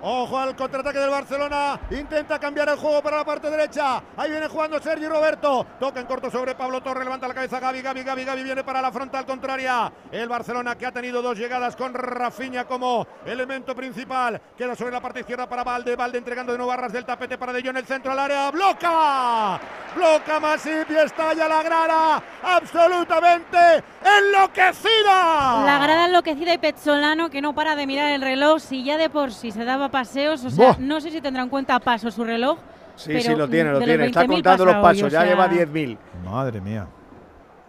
Ojo 0.03 0.39
al 0.39 0.57
contraataque 0.57 0.99
del 0.99 1.11
Barcelona. 1.11 1.79
Intenta 1.91 2.39
cambiar 2.39 2.69
el 2.71 2.77
juego 2.77 3.03
para 3.03 3.19
la 3.19 3.25
parte 3.25 3.51
derecha. 3.51 4.03
Ahí 4.17 4.31
viene 4.31 4.49
jugando 4.49 4.81
Sergi 4.81 5.07
Roberto. 5.07 5.67
Toca 5.79 6.01
en 6.01 6.07
corto 6.07 6.31
sobre 6.31 6.55
Pablo 6.55 6.83
Torre. 6.83 7.05
Levanta 7.05 7.29
la 7.29 7.35
cabeza 7.35 7.61
Gaby, 7.61 7.83
Gaby, 7.83 8.03
Gaby, 8.03 8.25
Gaby. 8.25 8.43
Viene 8.43 8.65
para 8.65 8.81
la 8.81 8.91
frontal 8.91 9.27
contraria. 9.27 9.93
El 10.11 10.29
Barcelona 10.29 10.77
que 10.77 10.87
ha 10.87 10.93
tenido 10.93 11.21
dos 11.21 11.37
llegadas 11.37 11.77
con 11.77 11.93
Rafinha 11.93 12.65
como 12.65 13.07
elemento 13.27 13.75
principal. 13.75 14.41
Queda 14.57 14.75
sobre 14.75 14.93
la 14.93 15.01
parte 15.01 15.21
izquierda 15.21 15.49
para 15.49 15.65
Valde. 15.65 15.97
Valde 15.97 16.19
entregando 16.19 16.53
de 16.53 16.59
nuevo 16.59 16.73
a 16.73 16.77
ras 16.77 16.93
del 16.93 17.05
tapete 17.05 17.37
para 17.37 17.53
De 17.53 17.63
Jong. 17.63 17.77
El 17.77 17.87
centro 17.87 18.13
al 18.13 18.19
área. 18.19 18.51
¡Bloca! 18.51 19.61
Bloca 19.95 20.41
Masip 20.41 20.91
y 20.91 20.97
estalla 20.97 21.49
la 21.49 21.63
grada. 21.63 22.23
Absolutamente 22.43 23.85
enloquecida. 24.03 25.65
La 25.65 25.79
grada 25.83 26.07
enloquecida 26.07 26.55
y 26.55 26.59
Pezzolano 26.59 27.29
que 27.29 27.43
no 27.43 27.55
para 27.55 27.77
de 27.77 27.87
mirar 27.87 28.11
el 28.13 28.23
reloj. 28.23 28.61
Si 28.61 28.85
ya 28.85 28.97
de 28.97 29.11
por 29.11 29.33
sí 29.33 29.51
se 29.51 29.65
daba 29.65 29.90
paseos, 29.91 30.45
o 30.45 30.51
sea, 30.51 30.67
Buah. 30.67 30.77
no 30.79 31.01
sé 31.01 31.11
si 31.11 31.21
tendrá 31.21 31.43
en 31.43 31.49
cuenta 31.49 31.79
paso 31.81 32.11
su 32.11 32.25
reloj. 32.25 32.59
Sí, 32.97 33.09
pero 33.13 33.21
sí, 33.23 33.35
lo 33.35 33.49
tiene, 33.49 33.73
lo 33.73 33.79
tiene. 33.81 34.07
Está 34.07 34.23
20.000 34.25 34.29
contando 34.29 34.65
los 34.67 34.75
hoy, 34.75 34.83
pasos. 34.83 35.03
o 35.05 35.09
Ya 35.09 35.21
sea, 35.23 35.29
lleva 35.29 35.49
10.000. 35.49 35.99
Madre 36.25 36.61
mía. 36.61 36.87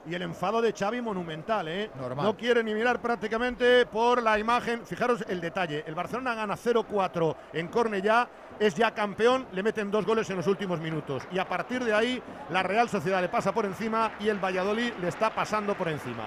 Y 0.06 0.16
el 0.16 0.24
enfado 0.24 0.62
de 0.64 0.74
Xavi 0.74 1.00
monumental, 1.00 1.68
¿eh? 1.68 1.92
Normal. 1.96 2.26
No 2.26 2.36
quiere 2.36 2.64
ni 2.64 2.74
mirar 2.74 3.00
prácticamente 3.00 3.86
por 3.86 4.22
la 4.24 4.40
imagen. 4.40 4.84
Fijaros 4.86 5.24
el 5.30 5.40
detalle. 5.40 5.84
El 5.86 5.94
Barcelona 5.94 6.34
gana 6.34 6.56
0-4 6.56 7.36
en 7.54 7.68
Cornellá. 7.68 8.28
Es 8.60 8.74
ya 8.76 8.92
campeón, 8.92 9.46
le 9.54 9.62
meten 9.64 9.90
dos 9.92 10.06
goles 10.06 10.28
en 10.32 10.38
los 10.38 10.48
últimos 10.48 10.80
minutos. 10.80 11.24
Y 11.32 11.38
a 11.40 11.48
partir 11.48 11.84
de 11.84 11.94
ahí, 11.94 12.22
la 12.50 12.64
Real 12.64 12.90
Sociedad 12.90 13.22
le 13.22 13.30
pasa 13.30 13.54
por 13.54 13.66
encima 13.66 14.12
y 14.20 14.28
el 14.30 14.40
Valladolid 14.44 14.92
le 15.00 15.08
está 15.08 15.30
pasando 15.30 15.76
por 15.76 15.88
encima. 15.88 16.24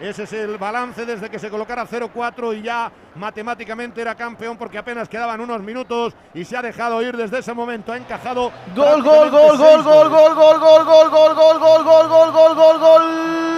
Ese 0.00 0.24
es 0.24 0.32
el 0.32 0.58
balance 0.58 1.06
desde 1.06 1.30
que 1.30 1.38
se 1.38 1.50
colocara 1.50 1.86
0-4 1.86 2.58
y 2.58 2.62
ya 2.62 2.90
matemáticamente 3.14 4.00
era 4.00 4.14
campeón 4.14 4.56
porque 4.56 4.78
apenas 4.78 5.08
quedaban 5.08 5.40
unos 5.40 5.62
minutos 5.62 6.14
y 6.34 6.44
se 6.44 6.56
ha 6.56 6.62
dejado 6.62 7.00
ir 7.02 7.16
desde 7.16 7.38
ese 7.38 7.54
momento. 7.54 7.92
Ha 7.92 7.96
encajado. 7.96 8.50
Gol, 8.74 9.02
gol, 9.02 9.30
gol, 9.30 9.56
gol, 9.56 9.82
gol, 9.82 9.84
goles. 9.84 10.10
gol, 10.10 10.34
gol, 10.34 10.60
gol, 10.60 10.84
gol, 10.84 11.10
gol, 11.10 11.34
gol, 11.34 11.58
gol, 11.60 12.08
gol, 12.08 12.32
gol, 12.32 12.54
gol, 12.54 12.78
gol, 12.78 13.54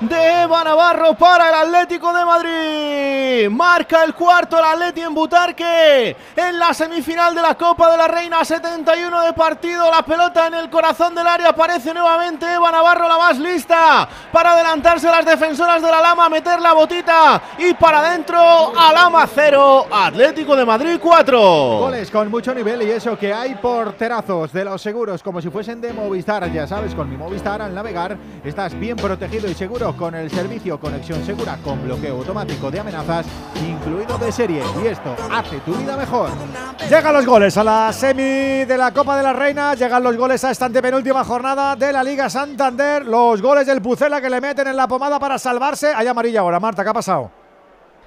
de 0.00 0.42
Eva 0.42 0.64
Navarro 0.64 1.14
para 1.14 1.48
el 1.48 1.54
Atlético 1.54 2.12
de 2.12 2.24
Madrid. 2.24 3.50
Marca 3.50 4.02
el 4.04 4.14
cuarto 4.14 4.58
el 4.58 4.64
Atleti 4.64 5.00
en 5.00 5.14
Butarque 5.14 6.16
en 6.36 6.58
la 6.58 6.74
semifinal 6.74 7.34
de 7.34 7.42
la 7.42 7.54
Copa 7.54 7.90
de 7.90 7.96
la 7.96 8.08
Reina 8.08 8.44
71 8.44 9.22
de 9.22 9.32
partido. 9.32 9.90
La 9.90 10.02
pelota 10.02 10.46
en 10.46 10.54
el 10.54 10.70
corazón 10.70 11.14
del 11.14 11.26
área 11.26 11.50
aparece 11.50 11.94
nuevamente 11.94 12.52
Eva 12.52 12.70
Navarro 12.72 13.06
la 13.06 13.18
más 13.18 13.38
lista 13.38 14.08
para 14.32 14.52
adelantarse 14.52 15.06
las 15.06 15.24
defensoras 15.24 15.82
de 15.82 15.90
la 15.90 16.00
Lama, 16.00 16.28
meter 16.28 16.60
la 16.60 16.72
botita 16.72 17.40
y 17.58 17.74
para 17.74 18.00
adentro 18.00 18.72
Alama 18.76 19.26
0, 19.32 19.86
Atlético 19.90 20.56
de 20.56 20.64
Madrid 20.64 20.98
4. 21.00 21.40
Goles 21.40 22.10
con 22.10 22.30
mucho 22.30 22.54
nivel 22.54 22.82
y 22.82 22.90
eso 22.90 23.16
que 23.18 23.32
hay 23.32 23.54
porterazos 23.54 24.52
de 24.52 24.64
los 24.64 24.82
seguros 24.82 25.22
como 25.22 25.40
si 25.40 25.50
fuesen 25.50 25.80
de 25.80 25.92
Movistar. 25.92 26.50
Ya 26.52 26.66
sabes, 26.66 26.94
con 26.94 27.08
mi 27.08 27.16
Movistar 27.16 27.62
al 27.62 27.74
navegar 27.74 28.16
estás 28.44 28.78
bien 28.78 28.96
protegido 28.96 29.48
y 29.52 29.54
seguro 29.54 29.94
con 29.94 30.14
el 30.14 30.30
servicio 30.30 30.80
Conexión 30.80 31.22
Segura 31.24 31.58
con 31.62 31.82
bloqueo 31.84 32.16
automático 32.16 32.70
de 32.70 32.80
amenazas 32.80 33.26
incluido 33.68 34.16
de 34.16 34.32
serie. 34.32 34.62
Y 34.82 34.86
esto 34.86 35.14
hace 35.30 35.58
tu 35.60 35.74
vida 35.74 35.94
mejor. 35.96 36.30
Llegan 36.88 37.12
los 37.12 37.26
goles 37.26 37.56
a 37.58 37.64
la 37.64 37.92
semi 37.92 38.64
de 38.64 38.76
la 38.78 38.92
Copa 38.92 39.16
de 39.16 39.22
la 39.22 39.34
Reina. 39.34 39.74
Llegan 39.74 40.02
los 40.02 40.16
goles 40.16 40.42
a 40.44 40.50
esta 40.50 40.66
antepenúltima 40.66 41.22
jornada 41.24 41.76
de 41.76 41.92
la 41.92 42.02
Liga 42.02 42.30
Santander. 42.30 43.04
Los 43.06 43.42
goles 43.42 43.66
del 43.66 43.82
Pucela 43.82 44.20
que 44.22 44.30
le 44.30 44.40
meten 44.40 44.68
en 44.68 44.76
la 44.76 44.88
pomada 44.88 45.18
para 45.20 45.38
salvarse. 45.38 45.92
Hay 45.94 46.06
amarilla 46.06 46.40
ahora. 46.40 46.58
Marta, 46.58 46.82
¿qué 46.82 46.90
ha 46.90 46.94
pasado? 46.94 47.30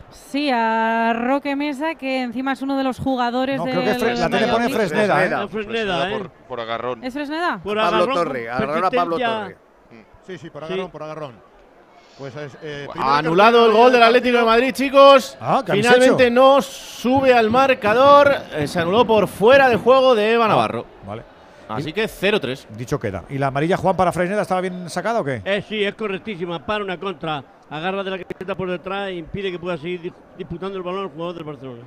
Sí, 0.09 0.49
a 0.51 1.13
Roque 1.13 1.55
Mesa, 1.55 1.95
que 1.95 2.23
encima 2.23 2.53
es 2.53 2.61
uno 2.61 2.77
de 2.77 2.83
los 2.83 2.97
jugadores 2.97 3.57
No, 3.57 3.65
del 3.65 3.73
creo 3.73 3.95
que 3.97 4.13
la 4.15 4.29
tiene 4.29 4.47
pone. 4.47 4.69
Fresneda, 4.69 5.25
¿eh? 5.25 5.47
Fresneda, 5.47 6.09
¿eh? 6.09 6.17
por, 6.17 6.29
por 6.29 6.59
agarrón. 6.59 7.03
¿Es 7.03 7.13
Fresneda? 7.13 7.59
Por 7.63 7.77
Pablo 7.77 7.97
agarrón, 7.97 8.15
Torre, 8.15 8.49
agarrón 8.49 8.85
a 8.85 8.89
Pablo. 8.89 9.17
Torre. 9.19 9.64
Sí, 10.25 10.37
sí, 10.37 10.49
por 10.49 10.65
Sí. 10.65 10.73
agarrón, 10.73 10.91
por 10.91 11.03
agarrón. 11.03 11.33
Pues 12.17 12.33
es, 12.35 12.57
eh, 12.63 12.87
Anulado 12.97 13.65
el 13.65 13.73
gol 13.73 13.91
del 13.91 14.01
Atlético 14.01 14.37
de. 14.37 14.43
Madrid, 14.45 14.71
chicos. 14.73 15.37
Ah, 15.41 15.61
¿qué 15.65 15.73
habéis 15.73 15.85
Finalmente 15.87 16.31
no 16.31 16.61
sube 16.61 17.33
al 17.33 17.49
marcador. 17.49 18.33
Eh, 18.53 18.67
Se 18.67 18.79
anuló 18.79 19.05
por 19.05 19.27
fuera 19.27 19.67
de 19.67 19.75
juego 19.75 20.15
de 20.15 20.31
Eva 20.33 20.47
Navarro. 20.47 20.85
Vale. 21.05 21.23
Así 21.67 21.91
que 21.91 22.07
0-3. 22.07 22.67
Dicho 22.77 22.99
queda. 22.99 23.25
¿Y 23.29 23.37
la 23.37 23.47
amarilla 23.47 23.75
Juan 23.75 23.97
para 23.97 24.11
Fresneda 24.13 24.43
estaba 24.43 24.61
bien 24.61 24.89
sacada 24.89 25.19
o 25.19 25.23
qué? 25.25 25.41
Eh, 25.43 25.63
sí, 25.67 25.83
es 25.83 25.93
correctísima. 25.95 26.65
Para 26.65 26.83
una 26.83 26.97
contra. 26.99 27.43
Agarra 27.69 28.03
de 28.03 28.11
la 28.11 28.17
camiseta 28.19 28.55
por 28.55 28.69
detrás 28.69 29.09
e 29.09 29.15
impide 29.15 29.51
que 29.51 29.57
pueda 29.59 29.75
seguir 29.75 30.01
dis- 30.03 30.13
disputando 30.37 30.77
el 30.77 30.83
balón 30.83 31.05
el 31.05 31.09
jugador 31.09 31.33
del 31.35 31.43
Barcelona. 31.43 31.83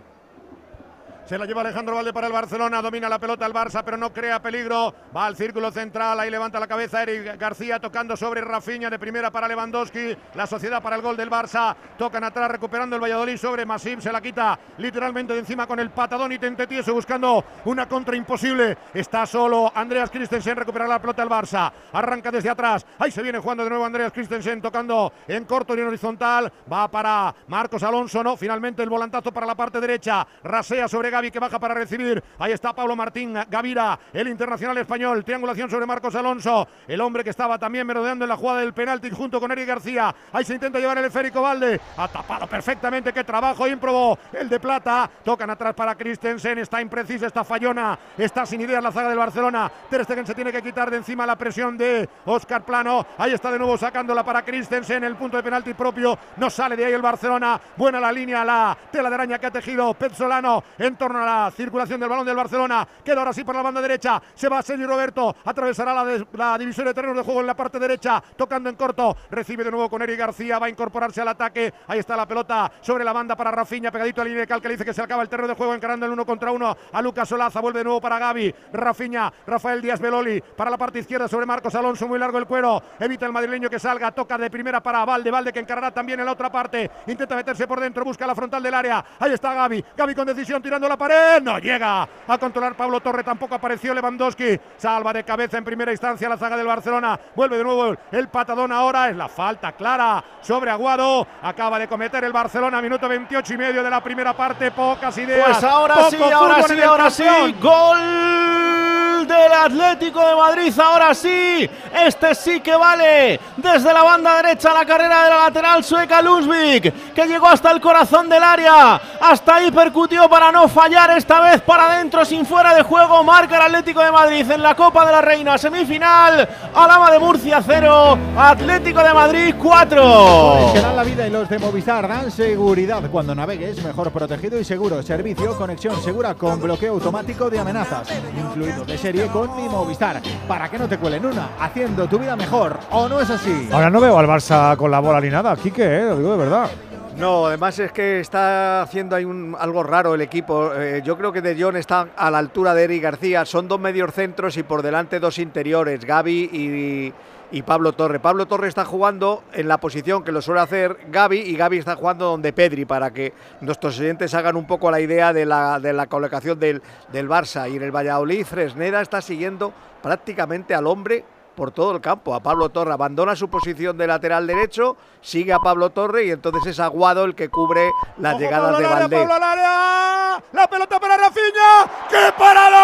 Se 1.29 1.37
la 1.37 1.45
lleva 1.45 1.61
Alejandro 1.61 1.95
Valde 1.95 2.11
para 2.11 2.27
el 2.27 2.33
Barcelona, 2.33 2.81
domina 2.81 3.07
la 3.07 3.19
pelota 3.19 3.45
el 3.45 3.53
Barça, 3.53 3.83
pero 3.85 3.99
no 3.99 4.15
crea 4.15 4.41
peligro. 4.41 4.95
Va 5.15 5.27
al 5.27 5.37
círculo 5.37 5.71
central, 5.71 6.19
ahí 6.19 6.31
levanta 6.31 6.59
la 6.59 6.67
cabeza 6.67 7.03
Eric 7.03 7.39
García 7.39 7.79
tocando 7.79 8.17
sobre 8.17 8.41
Rafinha 8.41 8.89
de 8.89 8.99
primera 8.99 9.31
para 9.31 9.47
Lewandowski. 9.47 10.17
La 10.35 10.47
sociedad 10.47 10.83
para 10.83 10.97
el 10.97 11.03
gol 11.03 11.19
del 11.19 11.29
Barça. 11.29 11.77
Tocan 11.99 12.25
atrás 12.25 12.51
recuperando 12.51 12.97
el 12.97 13.03
Valladolid 13.03 13.37
sobre 13.37 13.67
Masip, 13.67 14.01
se 14.01 14.11
la 14.11 14.23
quita 14.23 14.59
literalmente 14.79 15.35
de 15.35 15.41
encima 15.41 15.67
con 15.67 15.79
el 15.79 15.91
patadón 15.91 16.33
y 16.33 16.39
Tentetieso 16.39 16.95
buscando 16.95 17.45
una 17.67 17.87
contra 17.87 18.17
imposible. 18.17 18.79
Está 18.95 19.27
solo 19.27 19.71
Andreas 19.75 20.09
Christensen, 20.09 20.57
recupera 20.57 20.89
la 20.89 20.99
pelota 20.99 21.23
el 21.23 21.29
Barça. 21.29 21.71
Arranca 21.93 22.31
desde 22.31 22.49
atrás, 22.49 22.87
ahí 22.99 23.11
se 23.11 23.21
viene 23.21 23.39
jugando 23.39 23.65
de 23.65 23.69
nuevo 23.69 23.85
Andreas 23.85 24.15
Christensen 24.15 24.63
tocando 24.63 25.13
en 25.27 25.45
corto 25.45 25.77
y 25.77 25.81
en 25.81 25.89
horizontal. 25.89 26.51
Va 26.73 26.91
para 26.91 27.35
Marcos 27.49 27.83
Alonso, 27.83 28.25
no, 28.25 28.35
finalmente 28.35 28.83
el 28.83 28.89
volantazo 28.89 29.31
para 29.31 29.45
la 29.45 29.55
parte 29.55 29.79
derecha. 29.79 30.27
Rasea 30.43 30.89
sobre 30.89 31.18
Gaby 31.19 31.33
que 31.33 31.41
baja 31.41 31.59
para 31.59 31.75
recibir. 31.75 32.23
Ahí 32.39 32.53
está 32.53 32.73
Pablo 32.73 32.95
Martín 32.95 33.35
Gavira, 33.51 33.99
el 34.13 34.29
internacional 34.29 34.79
español. 34.79 35.25
Triangulación 35.25 35.69
sobre 35.69 35.85
Marcos 35.85 36.15
Alonso, 36.15 36.69
el 36.87 37.01
hombre 37.01 37.25
que 37.25 37.31
estaba 37.31 37.59
también 37.59 37.85
merodeando 37.89 38.25
en 38.25 38.29
la 38.29 38.37
jugada 38.37 38.61
del 38.61 38.73
penalti 38.73 39.11
junto 39.11 39.41
con 39.41 39.51
Eric 39.51 39.67
García. 39.67 40.15
Ahí 40.33 40.45
se 40.45 40.55
intenta 40.55 40.79
llevar 40.79 40.97
el 40.99 41.07
esférico 41.07 41.43
Valde. 41.43 41.81
Ha 41.97 42.07
tapado 42.07 42.47
perfectamente. 42.47 43.13
Qué 43.13 43.25
trabajo 43.25 43.67
ímprobo. 43.67 44.17
El 44.33 44.49
de 44.49 44.61
plata. 44.61 45.11
Tocan 45.25 45.51
atrás 45.51 45.75
para 45.75 45.97
Christensen. 45.97 46.59
Está 46.59 46.81
imprecisa, 46.81 47.27
está 47.27 47.43
fallona. 47.43 47.99
Está 48.17 48.47
sin 48.47 48.61
ideas 48.61 48.81
la 48.81 48.93
zaga 48.93 49.09
del 49.09 49.19
Barcelona. 49.19 49.69
Ter 49.91 50.05
Stegen 50.05 50.25
se 50.25 50.37
tiene 50.37 50.53
que 50.53 50.63
quitar 50.63 50.89
de 50.89 50.99
encima 50.99 51.27
la 51.27 51.35
presión 51.35 51.77
de 51.77 52.09
Oscar 52.27 52.65
Plano. 52.65 53.05
Ahí 53.19 53.33
está 53.33 53.51
de 53.51 53.59
nuevo 53.59 53.77
sacándola 53.77 54.23
para 54.23 54.45
Christensen. 54.45 55.03
El 55.03 55.17
punto 55.17 55.37
de 55.37 55.43
penalti 55.43 55.75
propio. 55.75 56.17
No 56.37 56.49
sale 56.49 56.77
de 56.77 56.85
ahí 56.85 56.93
el 56.93 57.03
Barcelona. 57.03 57.61
Buena 57.77 57.99
la 57.99 58.13
línea, 58.13 58.45
la 58.45 58.79
tela 58.93 59.09
de 59.09 59.17
araña 59.17 59.39
que 59.41 59.47
ha 59.47 59.51
tejido 59.51 59.95
Pezzolano 59.95 60.63
en 60.79 60.97
torno 60.97 61.08
a 61.17 61.45
la 61.45 61.51
circulación 61.51 62.01
del 62.01 62.09
balón 62.09 62.27
del 62.27 62.37
Barcelona. 62.37 62.87
Queda 63.05 63.19
ahora 63.19 63.33
sí 63.33 63.45
por 63.45 63.55
la 63.55 63.63
banda 63.63 63.81
derecha. 63.81 64.21
Se 64.35 64.49
va 64.49 64.63
Sergio 64.63 64.87
Roberto. 64.87 65.35
Atravesará 65.45 65.95
la, 65.95 66.59
división 66.59 66.87
de 66.87 66.95
terrenos 66.95 67.17
de 67.17 67.23
juego 67.23 67.41
en 67.41 67.47
la 67.47 67.55
parte 67.55 67.79
derecha. 67.79 68.23
Tocando 68.37 68.69
en 68.69 68.77
corto. 68.77 69.17
Recibe 69.31 69.65
de 69.65 69.71
nuevo 69.71 69.89
con 69.89 70.03
Eric 70.03 70.19
García. 70.19 70.59
Va 70.59 70.67
a 70.67 70.69
incorporarse 70.69 71.21
al 71.21 71.29
ataque. 71.29 71.73
Ahí 71.87 71.99
está 71.99 72.17
la 72.17 72.27
pelota 72.27 72.71
sobre 72.81 73.05
la 73.05 73.13
banda 73.13 73.37
para 73.37 73.51
Rafinha. 73.51 73.91
Pegadito 73.91 74.21
a 74.21 74.25
la 74.25 74.29
línea 74.29 74.43
de 74.43 74.47
cal 74.47 74.61
que 74.61 74.69
dice 74.69 74.85
que 74.85 74.95
se 74.95 75.03
acaba 75.03 75.23
el 75.23 75.29
terreno 75.29 75.49
de 75.49 75.55
juego 75.55 75.75
encarando 75.75 76.07
el 76.07 76.13
uno 76.13 76.27
contra 76.27 76.53
uno 76.53 76.77
a 76.93 77.03
Lucas 77.03 77.29
Solaza. 77.29 77.61
Vuelve 77.61 77.81
de 77.81 77.85
nuevo 77.85 78.01
para 78.01 78.19
Gaby. 78.19 78.55
Rafinha. 78.73 79.33
Rafael 79.47 79.81
Díaz 79.81 80.01
Beloli 80.01 80.41
para 80.41 80.71
la 80.71 80.79
parte 80.79 80.99
izquierda 80.99 81.29
sobre 81.29 81.47
Marcos 81.47 81.75
Alonso. 81.75 82.09
Muy 82.09 82.19
largo 82.19 82.39
el 82.39 82.47
cuero. 82.47 82.83
Evita 82.99 83.27
el 83.27 83.33
madrileño 83.33 83.71
que 83.71 83.79
salga. 83.79 84.13
Toca 84.13 84.39
de 84.39 84.51
primera 84.51 84.83
para 84.83 85.05
Valde. 85.05 85.31
Valde 85.31 85.53
que 85.53 85.61
encarará 85.61 85.91
también 85.91 86.21
en 86.21 86.27
la 86.27 86.33
otra 86.33 86.51
parte. 86.51 86.91
Intenta 87.07 87.37
meterse 87.37 87.67
por 87.67 87.81
dentro. 87.81 88.05
Busca 88.05 88.27
la 88.27 88.35
frontal 88.35 88.63
del 88.63 88.75
área. 88.75 89.05
Ahí 89.19 89.33
está 89.33 89.55
Gaby. 89.55 89.85
Gaby 89.97 90.15
con 90.15 90.27
decisión 90.27 90.63
tirando 90.63 90.88
la 90.89 90.97
pared. 90.97 91.43
No 91.43 91.59
llega 91.59 92.09
a 92.27 92.39
controlar 92.39 92.75
Pablo 92.75 93.01
Torre. 93.01 93.23
Tampoco 93.23 93.55
apareció 93.55 93.95
Lewandowski. 93.95 94.59
Salva 94.77 95.13
de 95.13 95.25
cabeza 95.25 95.59
en 95.59 95.65
primera 95.65 95.93
instancia 95.93 96.29
la 96.29 96.37
zaga 96.37 96.57
del 96.57 96.67
Barcelona. 96.67 97.19
Vuelve 97.35 97.59
de 97.59 97.65
nuevo 97.65 97.95
el 98.11 98.29
patadón 98.29 98.73
ahora. 98.73 99.09
Es 99.09 99.17
la 99.17 99.29
falta 99.29 99.73
clara 99.73 100.23
sobre 100.41 100.71
Aguado. 100.71 101.27
Acaba 101.43 101.79
de 101.79 101.89
cometer 101.89 102.25
el 102.25 102.33
Barcelona. 102.33 102.81
Minuto 102.81 103.09
28 103.09 103.55
y 103.55 103.59
medio 103.59 103.83
de 103.83 103.91
la 103.91 104.03
primera 104.03 104.35
parte. 104.35 104.71
Pocas 104.71 105.17
ideas. 105.19 105.47
Pues 105.47 105.65
ahora 105.65 105.95
poco 105.95 106.11
sí, 106.11 106.23
ahora 106.23 106.63
sí, 106.63 106.81
ahora 106.81 107.11
sí. 107.11 107.25
Gol 107.61 109.27
del 109.27 109.53
Atlético 109.53 110.27
de 110.27 110.35
Madrid. 110.35 110.81
Ahora 110.81 111.15
sí. 111.15 111.69
Este 111.95 112.35
sí 112.35 112.61
que 112.61 112.75
vale. 112.75 113.41
Desde 113.57 113.93
la 113.93 114.03
banda 114.03 114.43
derecha 114.43 114.73
la 114.73 114.85
carrera 114.85 115.25
de 115.25 115.31
la 115.31 115.37
lateral 115.45 115.85
sueca 115.85 116.23
Lusvik. 116.23 117.13
Que 117.15 117.27
llegó 117.27 117.49
hasta 117.49 117.71
el 117.71 117.81
corazón 117.81 118.29
del 118.29 118.43
área. 118.43 119.01
Hasta 119.21 119.57
ahí 119.57 119.71
percutió 119.71 120.29
para 120.29 120.51
no 120.53 120.69
fallar. 120.79 121.11
Esta 121.11 121.41
vez 121.41 121.61
para 121.63 121.93
adentro 121.93 122.25
sin 122.25 122.47
fuera 122.47 122.73
de 122.73 122.83
juego. 122.83 123.25
Marca 123.25 123.57
el 123.57 123.63
Atlético 123.63 124.01
de 124.01 124.13
Madrid 124.13 124.49
en 124.49 124.63
la 124.63 124.77
Copa 124.77 125.05
de 125.05 125.11
la 125.11 125.21
Reina. 125.21 125.59
Semifinal. 125.59 126.49
Alama 126.73 127.11
de 127.11 127.19
Murcia 127.19 127.61
0. 127.67 128.19
Atlético 128.37 129.03
de 129.03 129.13
Madrid 129.13 129.55
4. 129.61 130.61
Los 130.61 130.73
que 130.73 130.81
dan 130.81 130.95
la 130.95 131.03
vida 131.03 131.27
y 131.27 131.31
los 131.31 131.49
de 131.49 131.59
Movistar 131.59 132.07
dan 132.07 132.31
seguridad 132.31 133.03
cuando 133.11 133.35
navegues, 133.35 133.83
mejor 133.83 134.13
protegido 134.13 134.61
y 134.61 134.65
seguro. 134.65 135.03
Servicio, 135.03 135.57
conexión 135.59 136.01
segura 136.01 136.35
con 136.35 136.61
bloqueo 136.61 136.93
automático 136.93 137.51
de 137.51 137.59
amenazas, 137.59 138.09
incluido 138.39 138.85
de 138.85 138.97
serie 138.97 139.27
con 139.27 139.57
mi 139.57 139.69
Movistar, 139.69 140.23
para 140.47 140.71
que 140.71 140.79
no 140.79 140.89
te 140.89 140.99
cuelen 140.99 141.27
una, 141.27 141.57
haciendo 141.59 142.07
tu 142.07 142.21
vida 142.21 142.37
mejor. 142.37 142.79
¿O 142.93 143.09
no 143.09 143.21
es 143.21 143.29
así? 143.29 143.69
Ahora 143.73 143.91
no 143.91 144.01
veo 144.01 144.17
al 144.17 144.27
Barça 144.27 144.77
con 144.77 144.93
la 144.93 145.01
bola 145.01 145.21
ni 145.21 145.29
nada. 145.29 145.57
Quique, 145.57 145.83
eh, 145.83 146.05
lo 146.05 146.19
digo 146.19 146.31
de 146.33 146.39
verdad. 146.39 146.71
No, 147.19 147.49
además 147.49 147.77
es 147.81 147.91
que 147.91 148.21
está 148.21 148.81
haciendo 148.81 149.17
ahí 149.17 149.25
un, 149.25 149.57
algo 149.59 149.83
raro 149.83 150.15
el 150.15 150.21
equipo. 150.21 150.73
Eh, 150.73 151.03
yo 151.05 151.19
creo 151.19 151.33
que 151.33 151.43
De 151.43 151.61
Jong 151.61 151.75
está 151.75 152.11
a 152.17 152.31
la 152.31 152.39
altura 152.39 152.75
de 152.75 152.85
Eric 152.85 153.03
García. 153.03 153.45
Son 153.45 153.67
dos 153.67 153.81
medios 153.81 154.15
centros 154.15 154.57
y 154.57 154.63
por 154.63 154.83
delante 154.83 155.19
dos 155.19 155.41
interiores, 155.41 156.05
Gaby 156.05 157.13
y, 157.51 157.63
Pablo 157.63 157.93
Torre. 157.93 158.21
Pablo 158.21 158.47
Torre 158.47 158.69
está 158.69 158.85
jugando 158.85 159.43
en 159.53 159.67
la 159.67 159.79
posición 159.79 160.23
que 160.23 160.31
lo 160.31 160.41
suele 160.41 160.61
hacer 160.61 160.97
Gaby 161.11 161.39
y 161.39 161.57
Gaby 161.57 161.79
está 161.79 161.97
jugando 161.97 162.27
donde 162.27 162.53
Pedri 162.53 162.85
para 162.85 163.11
que 163.11 163.33
nuestros 163.63 163.99
oyentes 163.99 164.33
hagan 164.35 164.55
un 164.55 164.67
poco 164.67 164.89
la 164.89 165.01
idea 165.01 165.33
de 165.33 165.45
la, 165.45 165.81
de 165.81 165.93
la 165.93 166.07
colocación 166.07 166.61
del, 166.61 166.83
del 167.11 167.29
Barça. 167.29 167.69
Y 167.69 167.79
en 167.79 167.83
el 167.83 167.91
Valladolid, 167.91 168.45
Fresneda 168.45 169.01
está 169.01 169.21
siguiendo 169.23 169.73
prácticamente 170.03 170.73
al 170.73 170.87
hombre 170.87 171.25
por 171.59 171.73
todo 171.73 171.91
el 171.91 172.01
campo. 172.01 172.37
A 172.37 172.41
Pablo 172.41 172.69
Torre 172.69 172.93
abandona 172.93 173.35
su 173.35 173.51
posición 173.51 173.99
de 173.99 174.07
lateral 174.07 174.47
derecho, 174.47 174.97
sigue 175.21 175.53
a 175.53 175.59
Pablo 175.59 175.91
Torre 175.91 176.27
y 176.27 176.31
entonces 176.31 176.65
es 176.67 176.79
Aguado 176.79 177.25
el 177.25 177.35
que 177.35 177.49
cubre 177.49 177.91
las 178.19 178.35
Ojo, 178.35 178.41
llegadas 178.41 178.71
Pablo 178.75 178.79
de 178.79 178.95
Valdés. 178.95 179.19
Pablo 179.19 179.35
al 179.35 179.43
área. 179.43 180.41
La 180.53 180.69
pelota 180.69 181.01
para 181.01 181.17
Rafinha. 181.17 181.91
¡Qué 182.09 182.33
paradón! 182.39 182.79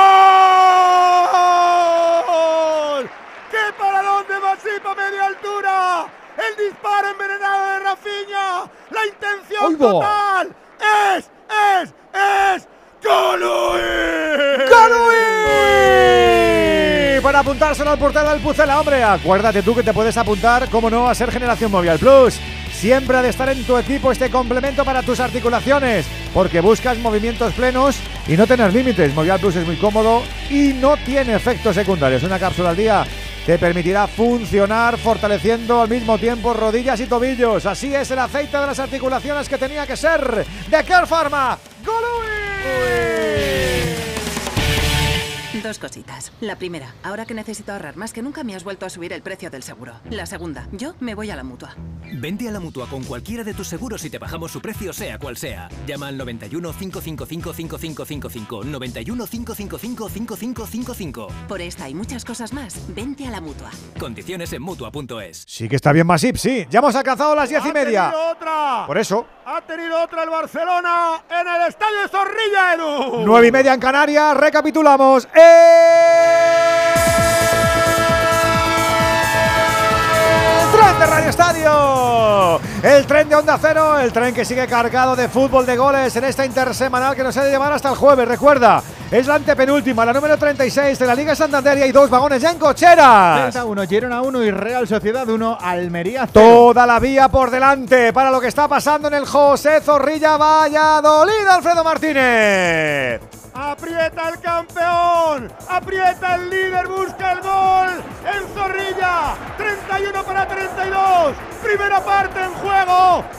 ¡Qué 3.49 3.73
paradón 3.79 4.25
de 4.27 4.41
Masip 4.41 4.85
a 4.85 4.95
media 4.97 5.27
altura! 5.27 6.07
El 6.37 6.57
disparo 6.67 7.09
envenenado 7.11 7.65
de 7.67 7.79
Rafinha. 7.79 8.65
La 8.91 9.07
intención 9.07 9.79
total 9.79 10.53
es, 11.15 11.31
es, 11.79 11.95
es 12.13 12.69
Colui. 13.01 14.15
Para 17.35 17.43
apuntárselo 17.43 17.91
al 17.91 17.99
portero 17.99 18.31
del 18.31 18.39
Pucela, 18.39 18.79
hombre. 18.79 19.03
Acuérdate 19.03 19.61
tú 19.65 19.75
que 19.75 19.83
te 19.83 19.93
puedes 19.93 20.17
apuntar, 20.17 20.69
como 20.69 20.89
no, 20.89 21.09
a 21.09 21.17
ser 21.17 21.33
Generación 21.33 21.69
Movial 21.69 21.99
Plus. 21.99 22.39
Siempre 22.73 23.17
ha 23.17 23.23
de 23.23 23.31
estar 23.31 23.49
en 23.49 23.65
tu 23.65 23.77
equipo 23.77 24.13
este 24.13 24.31
complemento 24.31 24.85
para 24.85 25.03
tus 25.03 25.19
articulaciones, 25.19 26.07
porque 26.33 26.61
buscas 26.61 26.97
movimientos 26.99 27.53
plenos 27.55 27.97
y 28.29 28.37
no 28.37 28.47
tener 28.47 28.73
límites. 28.73 29.13
Movial 29.17 29.41
Plus 29.41 29.57
es 29.57 29.67
muy 29.67 29.75
cómodo 29.75 30.23
y 30.49 30.75
no 30.75 30.97
tiene 30.99 31.35
efectos 31.35 31.75
secundarios. 31.75 32.23
Una 32.23 32.39
cápsula 32.39 32.71
al 32.71 32.77
día 32.77 33.05
te 33.45 33.59
permitirá 33.59 34.07
funcionar 34.07 34.97
fortaleciendo 34.97 35.83
al 35.83 35.89
mismo 35.89 36.17
tiempo 36.19 36.55
rodillas 36.55 37.01
y 37.01 37.07
tobillos. 37.07 37.67
Así 37.67 37.93
es 37.93 38.09
el 38.13 38.21
aceite 38.21 38.59
de 38.59 38.67
las 38.67 38.79
articulaciones 38.79 39.49
que 39.49 39.59
tenía 39.59 39.89
que 39.89 39.97
ser 39.97 40.47
de 40.71 40.85
Care 40.85 41.09
Pharma. 41.09 41.59
Dos 45.65 45.79
cositas. 45.79 46.31
La 46.43 46.57
primera, 46.57 46.95
ahora 47.03 47.25
que 47.25 47.33
necesito 47.33 47.73
ahorrar 47.73 47.97
más 47.97 48.13
que 48.13 48.21
nunca 48.21 48.45
me 48.45 48.55
has 48.55 48.65
vuelto 48.65 48.85
a 48.85 48.91
subir 48.91 49.15
el 49.15 49.23
precio 49.23 49.49
del 49.51 49.63
seguro. 49.63 49.95
La 50.11 50.27
segunda, 50.27 50.69
yo 50.73 50.95
me 51.01 51.15
voy 51.15 51.31
a 51.31 51.37
la 51.37 51.43
mutua. 51.43 51.75
Vente 52.13 52.47
a 52.47 52.53
la 52.53 52.61
mutua 52.61 52.87
con 52.87 53.03
cualquiera 53.03 53.45
de 53.45 53.55
tus 53.55 53.67
seguros 53.69 54.05
y 54.05 54.11
te 54.11 54.19
bajamos 54.19 54.53
su 54.53 54.61
precio, 54.61 54.93
sea 54.93 55.19
cual 55.19 55.39
sea. 55.39 55.71
Llama 55.87 56.09
al 56.09 56.19
91 56.19 56.71
555 56.71 57.55
5555. 57.55 58.65
91 58.65 59.27
555 59.27 60.09
5555. 60.11 61.29
Por 61.49 61.63
esta 61.63 61.89
y 61.89 61.95
muchas 61.95 62.27
cosas 62.27 62.53
más, 62.53 62.77
vente 62.95 63.27
a 63.27 63.31
la 63.31 63.41
mutua. 63.41 63.71
Condiciones 63.99 64.53
en 64.53 64.61
mutua.es. 64.61 65.45
Sí 65.49 65.67
que 65.67 65.77
está 65.77 65.93
bien 65.93 66.07
Masip, 66.07 66.37
sí. 66.37 66.67
Ya 66.69 66.81
hemos 66.81 66.95
alcanzado 66.95 67.35
las 67.35 67.49
diez 67.49 67.65
y 67.65 67.73
media. 67.73 68.11
tenido 68.11 68.31
otra. 68.33 68.85
Por 68.87 68.99
eso, 68.99 69.27
Ha 69.47 69.63
tenido 69.63 70.03
otra 70.03 70.25
el 70.25 70.31
Barcelona 70.31 71.25
en 71.31 71.47
el 71.49 71.69
estadio 71.69 72.07
Zorrilla, 72.11 72.75
Edu. 72.75 73.25
nueve 73.27 73.49
y 73.49 73.53
media 73.53 73.73
en 73.73 73.81
Canarias. 73.81 74.37
Recapitulamos. 74.37 75.27
El 75.35 75.54
tren 80.73 80.99
de 80.99 81.07
Radio 81.07 81.31
Estadio. 81.31 82.61
El 82.85 83.07
tren 83.07 83.31
de 83.31 83.35
Onda 83.35 83.57
Cero. 83.59 83.99
El 83.99 84.13
tren 84.13 84.35
que 84.35 84.45
sigue 84.45 84.67
cargado 84.67 85.17
de 85.17 85.27
fútbol 85.27 85.65
de 85.65 85.75
goles 85.75 86.15
en 86.17 86.25
esta 86.25 86.45
intersemanal 86.45 87.17
que 87.17 87.23
nos 87.23 87.35
ha 87.39 87.43
de 87.43 87.51
llevar 87.51 87.73
hasta 87.73 87.89
el 87.89 87.95
jueves. 87.95 88.29
Recuerda, 88.29 88.83
es 89.11 89.27
la 89.27 89.37
antepenúltima, 89.37 90.05
la 90.05 90.13
número 90.13 90.37
36 90.37 90.99
de 90.99 91.07
la 91.07 91.15
Liga 91.15 91.35
Santander 91.35 91.79
y 91.79 91.83
hay 91.85 91.93
dos 91.93 92.11
vagones 92.11 92.43
ya 92.43 92.51
en 92.51 92.59
cocheras. 92.59 93.53
31, 93.53 93.87
Girona 93.87 94.21
1 94.21 94.45
y 94.45 94.51
Real 94.51 94.87
Sociedad 94.87 95.27
1, 95.27 95.59
Almería 95.63 96.29
0. 96.31 96.47
Toda 96.75 96.87
la 96.87 97.01
vía 97.01 97.31
por 97.31 97.51
delante 97.51 98.13
para 98.13 98.31
lo 98.31 98.39
que 98.39 98.49
está 98.49 98.69
pasando 98.69 99.09
en 99.09 99.15
el 99.15 99.25
José 99.25 99.81
Zorrilla 99.81 100.37
Valladolid, 100.37 101.47
Alfredo 101.51 101.83
Martínez. 101.83 103.23
Aprieta 103.57 104.31
el 104.31 104.41
campeón. 104.41 105.53
Aprieta 105.69 106.35
el 106.35 106.51
líder. 106.51 106.89
Busca 106.89 107.33
el 107.33 107.41
gol. 107.41 108.03
En 108.27 108.49
Zorrilla. 108.53 109.37
31 109.57 110.25
para 110.25 110.49
32. 110.49 111.35
Primera 111.63 112.05
parte 112.05 112.43
en 112.43 112.53
juego. 112.55 112.74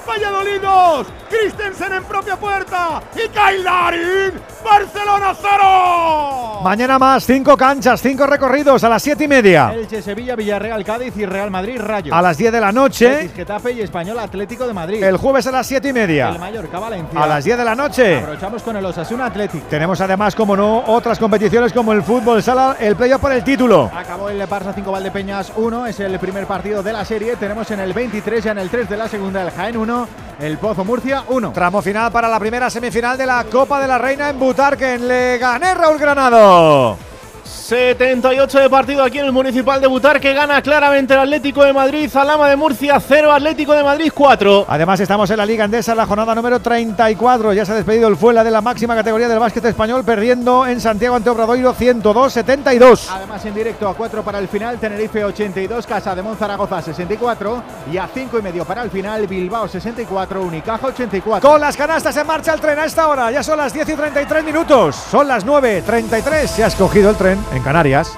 Valladolid 0.08 0.62
2. 0.62 1.08
Christensen 1.30 1.94
en 1.94 2.04
propia 2.04 2.38
puerta. 2.38 3.02
Y 3.16 3.28
Kailarin. 3.30 4.34
Barcelona 4.64 5.36
0. 5.40 6.62
Mañana 6.64 6.98
más, 6.98 7.24
cinco 7.24 7.56
canchas, 7.56 8.02
cinco 8.02 8.26
recorridos 8.26 8.84
a 8.84 8.90
las 8.90 9.04
siete 9.04 9.26
y 9.26 9.28
media. 9.28 9.72
Elche, 9.72 10.02
Sevilla, 10.02 10.36
Villarreal, 10.36 10.84
Cádiz 10.84 11.16
y 11.16 11.26
Real 11.26 11.52
Madrid, 11.52 11.80
Rayo. 11.80 12.14
A 12.14 12.22
las 12.22 12.38
10 12.38 12.52
de 12.52 12.60
la 12.60 12.72
noche. 12.72 13.08
Betis, 13.08 13.34
Getafe 13.34 13.74
y 13.74 13.82
Español 13.82 14.18
Atlético 14.18 14.66
de 14.66 14.74
Madrid. 14.74 15.04
El 15.04 15.18
jueves 15.18 15.46
a 15.46 15.52
las 15.52 15.68
siete 15.68 15.90
y 15.90 15.94
media. 15.94 16.30
El 16.30 16.40
Mallorca, 16.40 16.80
Valencia. 16.80 17.22
A 17.22 17.28
las 17.28 17.44
10 17.44 17.58
de 17.60 17.66
la 17.66 17.76
noche. 17.76 18.18
Aprovechamos 18.18 18.64
con 18.64 18.76
el 18.78 18.86
Osasuna 18.86 19.28
Atlético. 19.28 19.68
Tenemos 19.70 20.02
además, 20.02 20.34
como 20.34 20.58
no, 20.58 20.84
otras 20.88 21.20
competiciones 21.20 21.72
como 21.72 21.94
el 21.94 22.02
fútbol 22.02 22.42
sala, 22.42 22.78
el 22.80 22.96
playoff 22.96 23.22
por 23.22 23.32
el 23.32 23.44
título. 23.44 23.92
Acabó 23.96 24.30
el 24.30 24.42
Barça 24.42 24.74
5 24.74 24.92
Valdepeñas 24.92 25.52
1, 25.56 25.86
es 25.86 26.00
el 26.00 26.18
primer 26.18 26.48
partido 26.48 26.82
de 26.82 26.94
la 26.94 27.06
serie. 27.06 27.36
Tenemos 27.36 27.70
en 27.70 27.82
el 27.82 27.94
23, 27.94 28.44
ya 28.44 28.52
en 28.54 28.58
el 28.58 28.70
3 28.72 28.90
de 28.90 28.98
la 28.98 29.08
segunda, 29.08 29.25
el 29.34 29.52
Jaén 29.52 29.78
1, 29.78 30.08
el 30.40 30.58
Pozo 30.58 30.84
Murcia 30.86 31.24
1. 31.28 31.52
Tramo 31.52 31.82
final 31.82 32.12
para 32.12 32.30
la 32.30 32.40
primera 32.40 32.70
semifinal 32.70 33.18
de 33.18 33.26
la 33.26 33.44
Copa 33.46 33.82
de 33.82 33.88
la 33.88 33.98
Reina 33.98 34.30
en 34.30 34.38
Butarque, 34.38 34.94
en 34.94 35.08
Leganés, 35.08 35.76
Raúl 35.76 35.98
Granado. 35.98 37.15
78 37.46 38.60
de 38.60 38.70
partido 38.70 39.04
aquí 39.04 39.20
en 39.20 39.26
el 39.26 39.32
Municipal 39.32 39.82
de 39.82 39.88
Butar 39.88 40.20
que 40.20 40.34
gana 40.34 40.62
claramente 40.62 41.14
el 41.14 41.22
Atlético 41.22 41.64
de 41.64 41.74
Madrid, 41.74 42.10
Alama 42.16 42.50
de 42.50 42.56
Murcia 42.56 43.00
0, 43.00 43.32
Atlético 43.32 43.74
de 43.74 43.84
Madrid 43.84 44.12
4. 44.14 44.66
Además 44.68 45.00
estamos 45.00 45.30
en 45.30 45.38
la 45.38 45.46
Liga 45.46 45.66
Andesa 45.66 45.94
en 45.94 45.98
la 45.98 46.06
jornada 46.06 46.36
número 46.36 46.60
34. 46.60 47.54
Ya 47.54 47.66
se 47.66 47.72
ha 47.72 47.76
despedido 47.76 48.08
el 48.08 48.18
Fuela 48.18 48.44
de 48.44 48.52
la 48.52 48.62
máxima 48.62 48.96
categoría 48.96 49.28
del 49.28 49.40
básquet 49.40 49.66
español 49.66 50.04
perdiendo 50.04 50.68
en 50.68 50.80
Santiago 50.80 51.16
ante 51.16 51.30
Obradoiro 51.30 51.74
102-72. 51.74 53.08
Además 53.12 53.46
en 53.46 53.56
directo 53.56 53.88
a 53.88 53.96
4 53.96 54.24
para 54.24 54.40
el 54.40 54.48
final 54.48 54.78
Tenerife 54.78 55.24
82, 55.24 55.88
Casa 55.88 56.14
de 56.14 56.22
Monzaragoza 56.22 56.82
64 56.82 57.64
y 57.92 57.98
a 57.98 58.08
5 58.14 58.40
y 58.40 58.42
medio 58.42 58.66
para 58.66 58.84
el 58.84 58.92
final 58.92 59.26
Bilbao 59.28 59.68
64, 59.68 60.42
Unicaja 60.42 60.88
84. 60.88 61.50
Con 61.50 61.62
las 61.62 61.76
canastas 61.76 62.16
en 62.18 62.28
marcha 62.28 62.54
el 62.54 62.60
tren 62.60 62.78
a 62.80 62.86
esta 62.86 63.08
hora. 63.08 63.32
Ya 63.32 63.44
son 63.44 63.58
las 63.58 63.74
10 63.74 63.90
y 63.90 63.94
33 63.96 64.44
minutos. 64.44 64.96
Son 64.96 65.28
las 65.28 65.46
9.33. 65.46 66.48
Se 66.48 66.64
ha 66.64 66.68
escogido 66.68 67.10
el 67.10 67.16
tren 67.16 67.35
en 67.54 67.64
Canarias. 67.64 68.18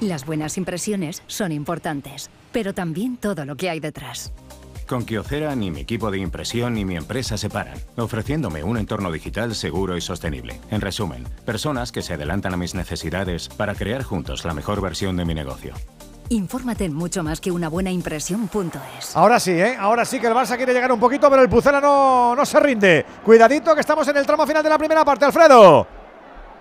Las 0.00 0.26
buenas 0.26 0.58
impresiones 0.58 1.22
son 1.26 1.52
importantes, 1.52 2.30
pero 2.52 2.74
también 2.74 3.16
todo 3.16 3.44
lo 3.44 3.56
que 3.56 3.70
hay 3.70 3.80
detrás. 3.80 4.32
Con 4.86 5.04
Kyocera 5.04 5.56
ni 5.56 5.70
mi 5.70 5.80
equipo 5.80 6.10
de 6.10 6.18
impresión 6.18 6.74
ni 6.74 6.84
mi 6.84 6.96
empresa 6.96 7.36
se 7.36 7.50
paran, 7.50 7.76
ofreciéndome 7.96 8.62
un 8.62 8.76
entorno 8.76 9.10
digital 9.10 9.54
seguro 9.54 9.96
y 9.96 10.00
sostenible. 10.00 10.60
En 10.70 10.80
resumen, 10.80 11.24
personas 11.44 11.90
que 11.90 12.02
se 12.02 12.14
adelantan 12.14 12.54
a 12.54 12.56
mis 12.56 12.74
necesidades 12.74 13.48
para 13.48 13.74
crear 13.74 14.04
juntos 14.04 14.44
la 14.44 14.54
mejor 14.54 14.80
versión 14.80 15.16
de 15.16 15.24
mi 15.24 15.34
negocio. 15.34 15.74
Infórmate 16.28 16.84
en 16.84 16.94
mucho 16.94 17.22
más 17.22 17.40
que 17.40 17.50
una 17.50 17.68
buena 17.68 17.90
impresión.es. 17.90 19.16
Ahora 19.16 19.40
sí, 19.40 19.52
¿eh? 19.52 19.76
Ahora 19.78 20.04
sí 20.04 20.20
que 20.20 20.26
el 20.26 20.34
Barça 20.34 20.56
quiere 20.56 20.72
llegar 20.72 20.92
un 20.92 21.00
poquito, 21.00 21.30
pero 21.30 21.42
el 21.42 21.48
Pucela 21.48 21.80
no, 21.80 22.34
no 22.34 22.44
se 22.44 22.60
rinde. 22.60 23.06
Cuidadito 23.24 23.74
que 23.74 23.80
estamos 23.80 24.06
en 24.08 24.16
el 24.16 24.26
tramo 24.26 24.46
final 24.46 24.62
de 24.62 24.70
la 24.70 24.78
primera 24.78 25.04
parte, 25.04 25.24
Alfredo. 25.24 25.86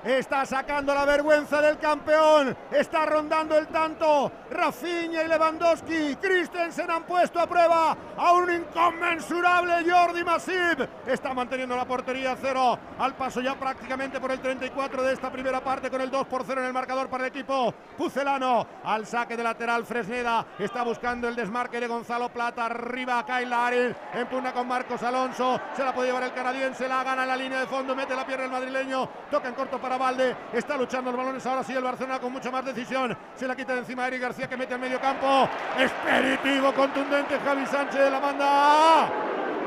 Está 0.06 0.46
sacando 0.46 0.94
la 0.94 1.04
vergüenza 1.04 1.60
del 1.62 1.80
campeón. 1.80 2.56
Está 2.70 3.08
rondando 3.08 3.58
el 3.58 3.66
tanto. 3.68 4.32
Rafinha 4.52 5.24
y 5.24 5.28
Lewandowski. 5.28 6.16
Christensen 6.18 6.92
han 6.92 7.06
puesto 7.06 7.40
a 7.40 7.48
prueba 7.48 7.98
a 8.16 8.32
un 8.34 8.54
inconmensurable 8.54 9.84
Jordi 9.90 10.24
Masip. 10.24 10.88
Está 11.08 11.34
manteniendo 11.34 11.76
la 11.76 11.86
portería 11.86 12.34
a 12.34 12.36
cero. 12.36 12.78
Al 13.00 13.16
paso 13.16 13.42
ya 13.42 13.56
prácticamente 13.56 14.20
por 14.20 14.32
el 14.32 14.40
34 14.40 15.02
de 15.02 15.14
esta 15.14 15.32
primera 15.32 15.64
parte 15.64 15.90
con 15.90 16.00
el 16.00 16.12
2 16.12 16.28
por 16.28 16.44
0 16.46 16.62
en 16.62 16.68
el 16.68 16.74
marcador 16.74 17.10
para 17.10 17.24
el 17.24 17.30
equipo 17.30 17.74
pucelano. 17.98 18.68
Al 18.84 19.08
saque 19.08 19.36
de 19.36 19.42
lateral 19.42 19.88
Fresneda. 19.88 20.46
Está 20.60 20.84
buscando 20.84 21.28
el 21.28 21.36
desmarque 21.36 21.80
de 21.80 21.88
Gonzalo 21.88 22.30
Plata. 22.30 22.68
Arriba 22.68 23.26
Kyle 23.26 23.50
Larin. 23.50 23.96
Empuna 24.14 24.54
con 24.54 24.68
Marcos 24.68 25.02
Alonso. 25.02 25.60
Se 25.76 25.84
la 25.84 25.96
puede 25.96 26.10
llevar 26.10 26.24
el 26.26 26.34
canadiense. 26.34 26.88
La 26.88 27.04
gana 27.04 27.24
en 27.24 27.30
la 27.30 27.38
línea 27.38 27.60
de 27.62 27.66
fondo. 27.66 27.96
Mete 27.96 28.16
la 28.16 28.24
pierna 28.24 28.46
el 28.46 28.52
madrileño. 28.52 29.10
Toca 29.32 29.48
en 29.48 29.56
corto 29.56 29.82
para 29.82 29.95
Valde. 29.98 30.36
Está 30.54 30.78
luchando 30.78 31.12
los 31.12 31.18
balones. 31.18 31.46
Ahora 31.46 31.64
sí 31.64 31.74
el 31.74 31.84
Barcelona 31.84 32.20
con 32.20 32.32
mucha 32.32 32.52
más 32.52 32.66
decisión. 32.66 33.16
Se 33.36 33.48
la 33.48 33.56
quita 33.56 33.74
de 33.74 33.80
encima 33.80 34.08
Eric 34.08 34.22
García 34.22 34.48
que 34.48 34.58
mete 34.58 34.74
al 34.74 34.80
medio 34.80 35.00
campo. 35.00 35.48
Esperitivo, 35.78 36.74
contundente 36.74 37.40
Javi 37.40 37.66
Sánchez 37.66 38.00
de 38.00 38.10
la 38.10 38.20
banda. 38.20 39.10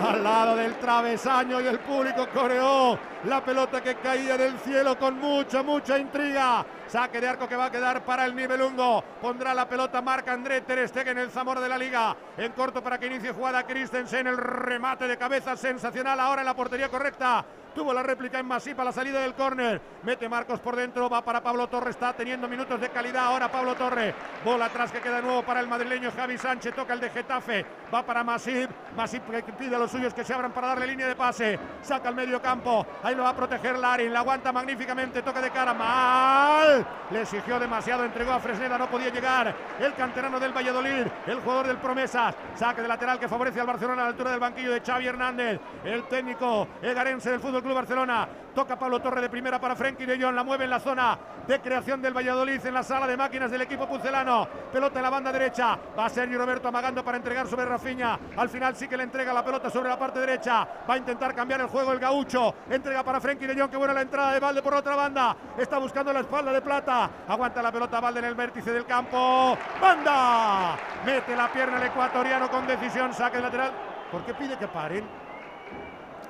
Al 0.00 0.22
lado 0.22 0.54
del 0.54 0.76
travesaño 0.76 1.60
y 1.60 1.66
el 1.66 1.80
público 1.80 2.28
coreó 2.32 2.96
la 3.24 3.44
pelota 3.44 3.80
que 3.82 3.96
caía 3.96 4.36
del 4.36 4.56
cielo 4.60 4.96
con 4.96 5.18
mucha, 5.18 5.64
mucha 5.64 5.98
intriga. 5.98 6.64
Saque 6.86 7.20
de 7.20 7.28
arco 7.28 7.48
que 7.48 7.56
va 7.56 7.64
a 7.64 7.70
quedar 7.70 8.04
para 8.04 8.24
el 8.24 8.36
Nibelungo. 8.36 9.02
Pondrá 9.20 9.52
la 9.54 9.68
pelota 9.68 10.00
marca 10.00 10.32
André 10.32 10.60
Ter 10.60 10.88
Stegen 10.88 11.18
en 11.18 11.24
el 11.24 11.30
Zamora 11.30 11.60
de 11.60 11.68
la 11.68 11.76
Liga. 11.76 12.16
En 12.36 12.52
corto 12.52 12.80
para 12.80 12.96
que 12.96 13.06
inicie 13.06 13.32
jugada 13.32 13.66
Christensen. 13.66 14.28
El 14.28 14.36
remate 14.36 15.08
de 15.08 15.18
cabeza 15.18 15.56
sensacional 15.56 16.20
ahora 16.20 16.42
en 16.42 16.46
la 16.46 16.54
portería 16.54 16.88
correcta. 16.88 17.44
Tuvo 17.78 17.94
la 17.94 18.02
réplica 18.02 18.40
en 18.40 18.46
Masip 18.46 18.80
a 18.80 18.82
la 18.82 18.90
salida 18.90 19.20
del 19.20 19.34
córner. 19.34 19.80
Mete 20.02 20.28
Marcos 20.28 20.58
por 20.58 20.74
dentro. 20.74 21.08
Va 21.08 21.24
para 21.24 21.40
Pablo 21.40 21.68
Torre. 21.68 21.90
Está 21.90 22.12
teniendo 22.12 22.48
minutos 22.48 22.80
de 22.80 22.88
calidad 22.88 23.26
ahora 23.26 23.52
Pablo 23.52 23.76
Torre. 23.76 24.16
Bola 24.44 24.64
atrás 24.64 24.90
que 24.90 24.98
queda 24.98 25.20
nuevo 25.20 25.44
para 25.44 25.60
el 25.60 25.68
madrileño 25.68 26.10
Javi 26.10 26.36
Sánchez. 26.38 26.74
Toca 26.74 26.94
el 26.94 26.98
de 26.98 27.10
Getafe. 27.10 27.64
Va 27.94 28.04
para 28.04 28.24
Masip. 28.24 28.68
Masip 28.98 29.22
pide 29.56 29.76
a 29.76 29.78
los 29.78 29.92
suyos 29.92 30.12
que 30.12 30.24
se 30.24 30.34
abran 30.34 30.50
para 30.50 30.68
darle 30.68 30.88
línea 30.88 31.06
de 31.06 31.14
pase. 31.14 31.56
Saca 31.82 32.08
al 32.08 32.16
medio 32.16 32.42
campo. 32.42 32.84
Ahí 33.04 33.14
lo 33.14 33.22
va 33.22 33.28
a 33.28 33.36
proteger 33.36 33.78
Larin. 33.78 34.12
La 34.12 34.18
aguanta 34.18 34.50
magníficamente. 34.50 35.22
Toca 35.22 35.40
de 35.40 35.50
cara. 35.50 35.72
Mal. 35.72 36.84
Le 37.12 37.20
exigió 37.22 37.60
demasiado. 37.60 38.04
Entregó 38.04 38.32
a 38.32 38.40
Fresneda. 38.40 38.76
No 38.76 38.90
podía 38.90 39.10
llegar. 39.10 39.54
El 39.78 39.94
canterano 39.94 40.40
del 40.40 40.52
Valladolid. 40.52 41.06
El 41.28 41.40
jugador 41.40 41.68
del 41.68 41.76
Promesas. 41.76 42.34
Saque 42.56 42.82
de 42.82 42.88
lateral 42.88 43.20
que 43.20 43.28
favorece 43.28 43.60
al 43.60 43.68
Barcelona 43.68 44.02
a 44.02 44.04
la 44.06 44.10
altura 44.10 44.32
del 44.32 44.40
banquillo 44.40 44.72
de 44.72 44.80
Xavi 44.80 45.06
Hernández. 45.06 45.60
El 45.84 46.02
técnico 46.08 46.66
egarense 46.82 47.30
del 47.30 47.38
Fútbol 47.38 47.62
Club 47.62 47.76
Barcelona. 47.76 48.28
Toca 48.52 48.76
Pablo 48.76 48.98
Torre 49.00 49.20
de 49.20 49.28
primera 49.28 49.60
para 49.60 49.76
Frenkie 49.76 50.06
de 50.06 50.20
Jong. 50.20 50.34
La 50.34 50.42
mueve 50.42 50.64
en 50.64 50.70
la 50.70 50.80
zona 50.80 51.16
de 51.46 51.60
creación 51.60 52.02
del 52.02 52.16
Valladolid 52.16 52.66
en 52.66 52.74
la 52.74 52.82
sala 52.82 53.06
de 53.06 53.16
máquinas 53.16 53.52
del 53.52 53.62
equipo 53.62 53.86
pucelano. 53.86 54.48
Pelota 54.72 54.98
en 54.98 55.02
la 55.04 55.10
banda 55.10 55.30
derecha. 55.30 55.78
Va 55.96 56.08
Sergio 56.08 56.36
Roberto 56.38 56.66
amagando 56.66 57.04
para 57.04 57.16
entregar 57.16 57.46
sobre 57.46 57.64
Rafinha. 57.64 58.18
Al 58.36 58.48
final 58.48 58.74
sí 58.74 58.87
que 58.88 58.96
le 58.96 59.04
entrega 59.04 59.32
la 59.32 59.44
pelota 59.44 59.70
sobre 59.70 59.88
la 59.88 59.98
parte 59.98 60.20
derecha. 60.20 60.66
Va 60.88 60.94
a 60.94 60.96
intentar 60.96 61.34
cambiar 61.34 61.60
el 61.60 61.66
juego 61.68 61.92
el 61.92 61.98
gaucho. 61.98 62.54
Entrega 62.68 63.02
para 63.04 63.20
Frenkie 63.20 63.46
de 63.46 63.60
Jong. 63.60 63.70
Que 63.70 63.76
buena 63.76 63.92
la 63.92 64.02
entrada 64.02 64.32
de 64.32 64.40
Valde 64.40 64.62
por 64.62 64.72
la 64.72 64.80
otra 64.80 64.96
banda. 64.96 65.36
Está 65.56 65.78
buscando 65.78 66.12
la 66.12 66.20
espalda 66.20 66.52
de 66.52 66.62
Plata. 66.62 67.10
Aguanta 67.28 67.62
la 67.62 67.70
pelota 67.70 68.00
Valde 68.00 68.20
en 68.20 68.26
el 68.26 68.34
vértice 68.34 68.72
del 68.72 68.86
campo. 68.86 69.56
¡Banda! 69.80 70.76
Mete 71.04 71.36
la 71.36 71.52
pierna 71.52 71.78
el 71.78 71.84
ecuatoriano 71.84 72.50
con 72.50 72.66
decisión. 72.66 73.12
Saque 73.12 73.40
lateral. 73.40 73.72
¿Por 74.10 74.24
qué 74.24 74.34
pide 74.34 74.56
que 74.56 74.68
paren? 74.68 75.06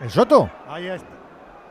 ¿El 0.01 0.11
Soto? 0.11 0.51
Ahí 0.69 0.89
está. 0.89 1.18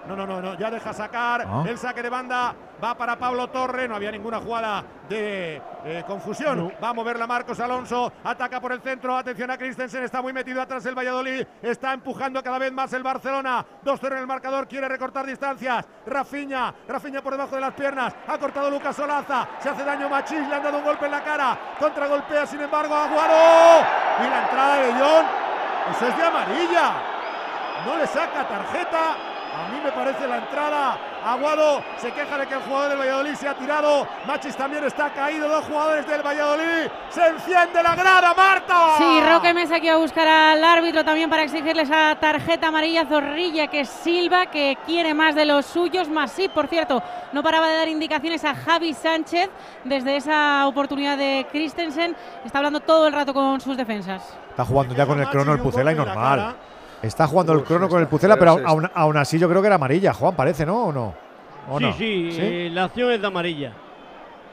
No, 0.07 0.15
no, 0.15 0.25
no, 0.25 0.41
no, 0.41 0.53
ya 0.57 0.71
deja 0.71 0.93
sacar 0.93 1.41
Ah. 1.47 1.63
el 1.67 1.77
saque 1.77 2.01
de 2.01 2.09
banda. 2.09 2.53
Va 2.83 2.95
para 2.95 3.17
Pablo 3.17 3.47
Torre. 3.49 3.87
No 3.87 3.95
había 3.95 4.11
ninguna 4.11 4.39
jugada 4.39 4.83
de 5.09 5.61
eh, 5.83 6.03
confusión. 6.07 6.71
Va 6.81 6.89
a 6.89 6.93
moverla 6.93 7.25
Marcos 7.27 7.59
Alonso. 7.59 8.11
Ataca 8.23 8.61
por 8.61 8.71
el 8.71 8.81
centro. 8.81 9.17
Atención 9.17 9.49
a 9.51 9.57
Christensen. 9.57 10.03
Está 10.03 10.21
muy 10.21 10.31
metido 10.31 10.61
atrás 10.61 10.85
el 10.85 10.95
Valladolid. 10.95 11.45
Está 11.61 11.93
empujando 11.93 12.41
cada 12.43 12.59
vez 12.59 12.71
más 12.71 12.93
el 12.93 13.01
Barcelona. 13.03 13.65
2-0 13.83 14.11
en 14.13 14.17
el 14.19 14.27
marcador. 14.27 14.67
Quiere 14.67 14.87
recortar 14.87 15.25
distancias. 15.25 15.85
Rafinha. 16.05 16.73
Rafinha 16.87 17.21
por 17.21 17.33
debajo 17.33 17.55
de 17.55 17.61
las 17.61 17.73
piernas. 17.73 18.13
Ha 18.27 18.37
cortado 18.37 18.69
Lucas 18.69 18.95
Solaza. 18.95 19.47
Se 19.59 19.69
hace 19.69 19.83
daño 19.83 20.07
Machís. 20.07 20.47
Le 20.47 20.55
han 20.55 20.63
dado 20.63 20.77
un 20.77 20.83
golpe 20.83 21.05
en 21.05 21.11
la 21.11 21.23
cara. 21.23 21.57
Contragolpea, 21.79 22.45
sin 22.45 22.61
embargo, 22.61 22.93
a 22.95 23.05
Aguado. 23.05 23.85
Y 24.23 24.29
la 24.29 24.41
entrada 24.43 24.75
de 24.77 24.91
John. 24.93 25.25
Eso 25.91 26.07
es 26.07 26.17
de 26.17 26.23
amarilla. 26.23 26.91
No 27.85 27.97
le 27.97 28.05
saca 28.07 28.47
tarjeta. 28.47 29.15
A 29.57 29.69
mí 29.69 29.79
me 29.83 29.91
parece 29.91 30.27
la 30.27 30.37
entrada. 30.37 30.99
Aguado 31.25 31.81
se 31.97 32.11
queja 32.11 32.37
de 32.37 32.45
que 32.45 32.53
el 32.53 32.61
jugador 32.61 32.89
del 32.89 32.99
Valladolid 32.99 33.33
se 33.33 33.47
ha 33.47 33.55
tirado. 33.55 34.07
Machis 34.27 34.55
también 34.55 34.83
está 34.83 35.09
caído. 35.09 35.49
Dos 35.49 35.65
jugadores 35.65 36.05
del 36.05 36.21
Valladolid. 36.21 36.91
Se 37.09 37.25
enciende 37.25 37.81
la 37.81 37.95
grada, 37.95 38.35
Marta. 38.35 38.97
Sí, 38.99 39.21
Roque 39.27 39.55
Mesa 39.55 39.79
que 39.79 39.89
va 39.89 39.95
a 39.95 39.99
buscar 39.99 40.27
al 40.27 40.63
árbitro 40.63 41.03
también 41.03 41.27
para 41.29 41.41
exigirle 41.41 41.81
esa 41.81 42.15
tarjeta 42.19 42.67
amarilla 42.67 43.05
Zorrilla 43.07 43.65
que 43.65 43.79
es 43.79 43.89
Silva, 43.89 44.45
que 44.45 44.77
quiere 44.85 45.15
más 45.15 45.33
de 45.33 45.45
los 45.45 45.65
suyos. 45.65 46.07
Más 46.07 46.31
sí, 46.31 46.49
por 46.49 46.67
cierto, 46.67 47.01
no 47.33 47.41
paraba 47.41 47.67
de 47.67 47.77
dar 47.77 47.87
indicaciones 47.87 48.45
a 48.45 48.53
Javi 48.53 48.93
Sánchez 48.93 49.49
desde 49.83 50.17
esa 50.17 50.67
oportunidad 50.67 51.17
de 51.17 51.47
Christensen. 51.51 52.15
Está 52.45 52.59
hablando 52.59 52.79
todo 52.79 53.07
el 53.07 53.13
rato 53.13 53.33
con 53.33 53.59
sus 53.59 53.75
defensas. 53.75 54.37
Está 54.51 54.65
jugando 54.65 54.93
ya 54.93 55.07
con 55.07 55.19
el 55.19 55.27
crono 55.27 55.53
el 55.53 55.59
Pucela 55.59 55.91
y 55.91 55.95
normal. 55.95 56.55
Está 57.01 57.27
jugando 57.27 57.53
el 57.53 57.63
crono 57.63 57.87
con 57.87 58.01
el 58.01 58.07
Pucela, 58.07 58.37
pero 58.37 58.59
aún, 58.65 58.89
aún 58.93 59.17
así 59.17 59.37
yo 59.37 59.47
creo 59.47 59.61
que 59.61 59.67
era 59.67 59.75
amarilla, 59.75 60.13
Juan, 60.13 60.35
parece, 60.35 60.65
¿no? 60.65 60.85
¿O 60.85 60.91
no? 60.91 61.13
¿O 61.69 61.77
sí, 61.77 61.85
no? 61.85 61.93
sí, 61.93 62.29
eh, 62.39 62.69
la 62.71 62.85
acción 62.85 63.11
es 63.11 63.21
de 63.21 63.27
amarilla. 63.27 63.73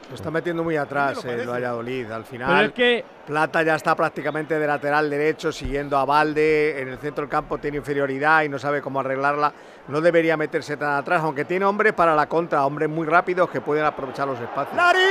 Se 0.09 0.13
está 0.13 0.29
metiendo 0.29 0.63
muy 0.63 0.77
atrás 0.77 1.25
el 1.25 1.49
Valladolid. 1.49 2.11
Al 2.11 2.25
final, 2.25 2.65
es 2.65 2.71
que 2.73 3.03
Plata 3.25 3.63
ya 3.63 3.73
está 3.73 3.95
prácticamente 3.95 4.59
de 4.59 4.67
lateral 4.67 5.09
derecho, 5.09 5.51
siguiendo 5.51 5.97
a 5.97 6.05
Valde. 6.05 6.79
En 6.79 6.89
el 6.89 6.99
centro 6.99 7.23
del 7.23 7.29
campo 7.29 7.57
tiene 7.57 7.77
inferioridad 7.77 8.43
y 8.43 8.49
no 8.49 8.59
sabe 8.59 8.83
cómo 8.83 8.99
arreglarla. 8.99 9.51
No 9.87 10.01
debería 10.01 10.37
meterse 10.37 10.77
tan 10.77 10.93
atrás, 10.93 11.23
aunque 11.23 11.45
tiene 11.45 11.65
hombres 11.65 11.93
para 11.93 12.13
la 12.13 12.27
contra, 12.29 12.65
hombres 12.67 12.87
muy 12.87 13.07
rápidos 13.07 13.49
que 13.49 13.61
pueden 13.61 13.83
aprovechar 13.83 14.27
los 14.27 14.39
espacios. 14.39 14.75
¡Larín! 14.75 15.01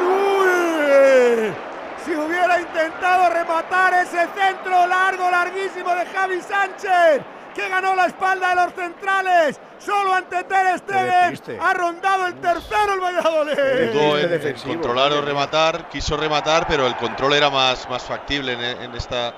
¡Uy! 0.00 1.73
Si 2.04 2.14
hubiera 2.14 2.60
intentado 2.60 3.30
rematar 3.30 3.94
ese 3.94 4.28
centro 4.38 4.86
largo, 4.86 5.30
larguísimo 5.30 5.94
de 5.94 6.04
Javi 6.06 6.40
Sánchez, 6.42 7.22
que 7.54 7.68
ganó 7.68 7.94
la 7.94 8.06
espalda 8.06 8.50
de 8.50 8.54
los 8.56 8.74
centrales, 8.74 9.60
solo 9.78 10.12
ante 10.12 10.44
Ter 10.44 10.78
Stegen, 10.78 11.60
ha 11.60 11.72
rondado 11.72 12.26
el 12.26 12.34
tercero 12.34 12.94
el 12.94 13.00
Valladolid. 13.00 13.92
Dudó 13.92 14.18
en, 14.18 14.32
en 14.32 14.54
controlar 14.54 15.12
o 15.12 15.22
rematar, 15.22 15.88
quiso 15.88 16.16
rematar, 16.16 16.66
pero 16.66 16.86
el 16.86 16.96
control 16.96 17.32
era 17.32 17.48
más, 17.48 17.88
más 17.88 18.02
factible 18.02 18.52
en, 18.52 18.60
en 18.60 18.94
esta, 18.94 19.34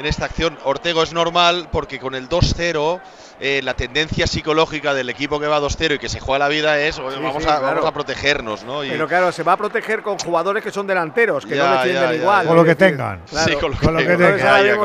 en 0.00 0.06
esta 0.06 0.24
acción. 0.24 0.58
Ortego 0.64 1.02
es 1.02 1.12
normal 1.12 1.68
porque 1.70 1.98
con 2.00 2.14
el 2.14 2.28
2-0 2.28 3.00
eh, 3.42 3.60
la 3.62 3.72
tendencia 3.74 4.26
psicológica 4.26 4.92
del 4.94 5.08
equipo 5.08 5.38
que 5.40 5.46
va 5.46 5.60
2-0 5.60 5.94
y 5.94 5.98
que 5.98 6.08
se 6.10 6.20
juega 6.20 6.38
la 6.40 6.48
vida 6.48 6.78
es 6.80 6.98
"Oye, 6.98 7.16
Sí, 7.16 7.22
vamos, 7.22 7.42
sí, 7.42 7.48
a, 7.48 7.58
claro. 7.58 7.66
vamos 7.76 7.86
a 7.86 7.92
protegernos, 7.92 8.64
¿no? 8.64 8.84
Y- 8.84 8.90
Pero 8.90 9.06
claro, 9.08 9.30
se 9.32 9.42
va 9.42 9.52
a 9.52 9.56
proteger 9.56 10.02
con 10.02 10.18
jugadores 10.18 10.62
que 10.64 10.70
son 10.70 10.86
delanteros, 10.86 11.44
que 11.46 11.56
Ya, 11.56 11.66
no 11.68 11.72
defienden 11.76 12.02
ya, 12.02 12.10
ya, 12.12 12.16
igual. 12.16 12.46
Con 12.46 12.56
lo 12.56 12.64
que 12.64 12.74
tengan. 12.74 13.20
claro. 13.28 13.48
Sí, 13.48 13.56
con 13.56 13.70
lo 13.72 13.78
que 13.78 13.84
Con 13.86 13.94
lo 13.94 14.00
que 14.00 14.06
tengan. 14.06 14.30
Lo 14.32 14.36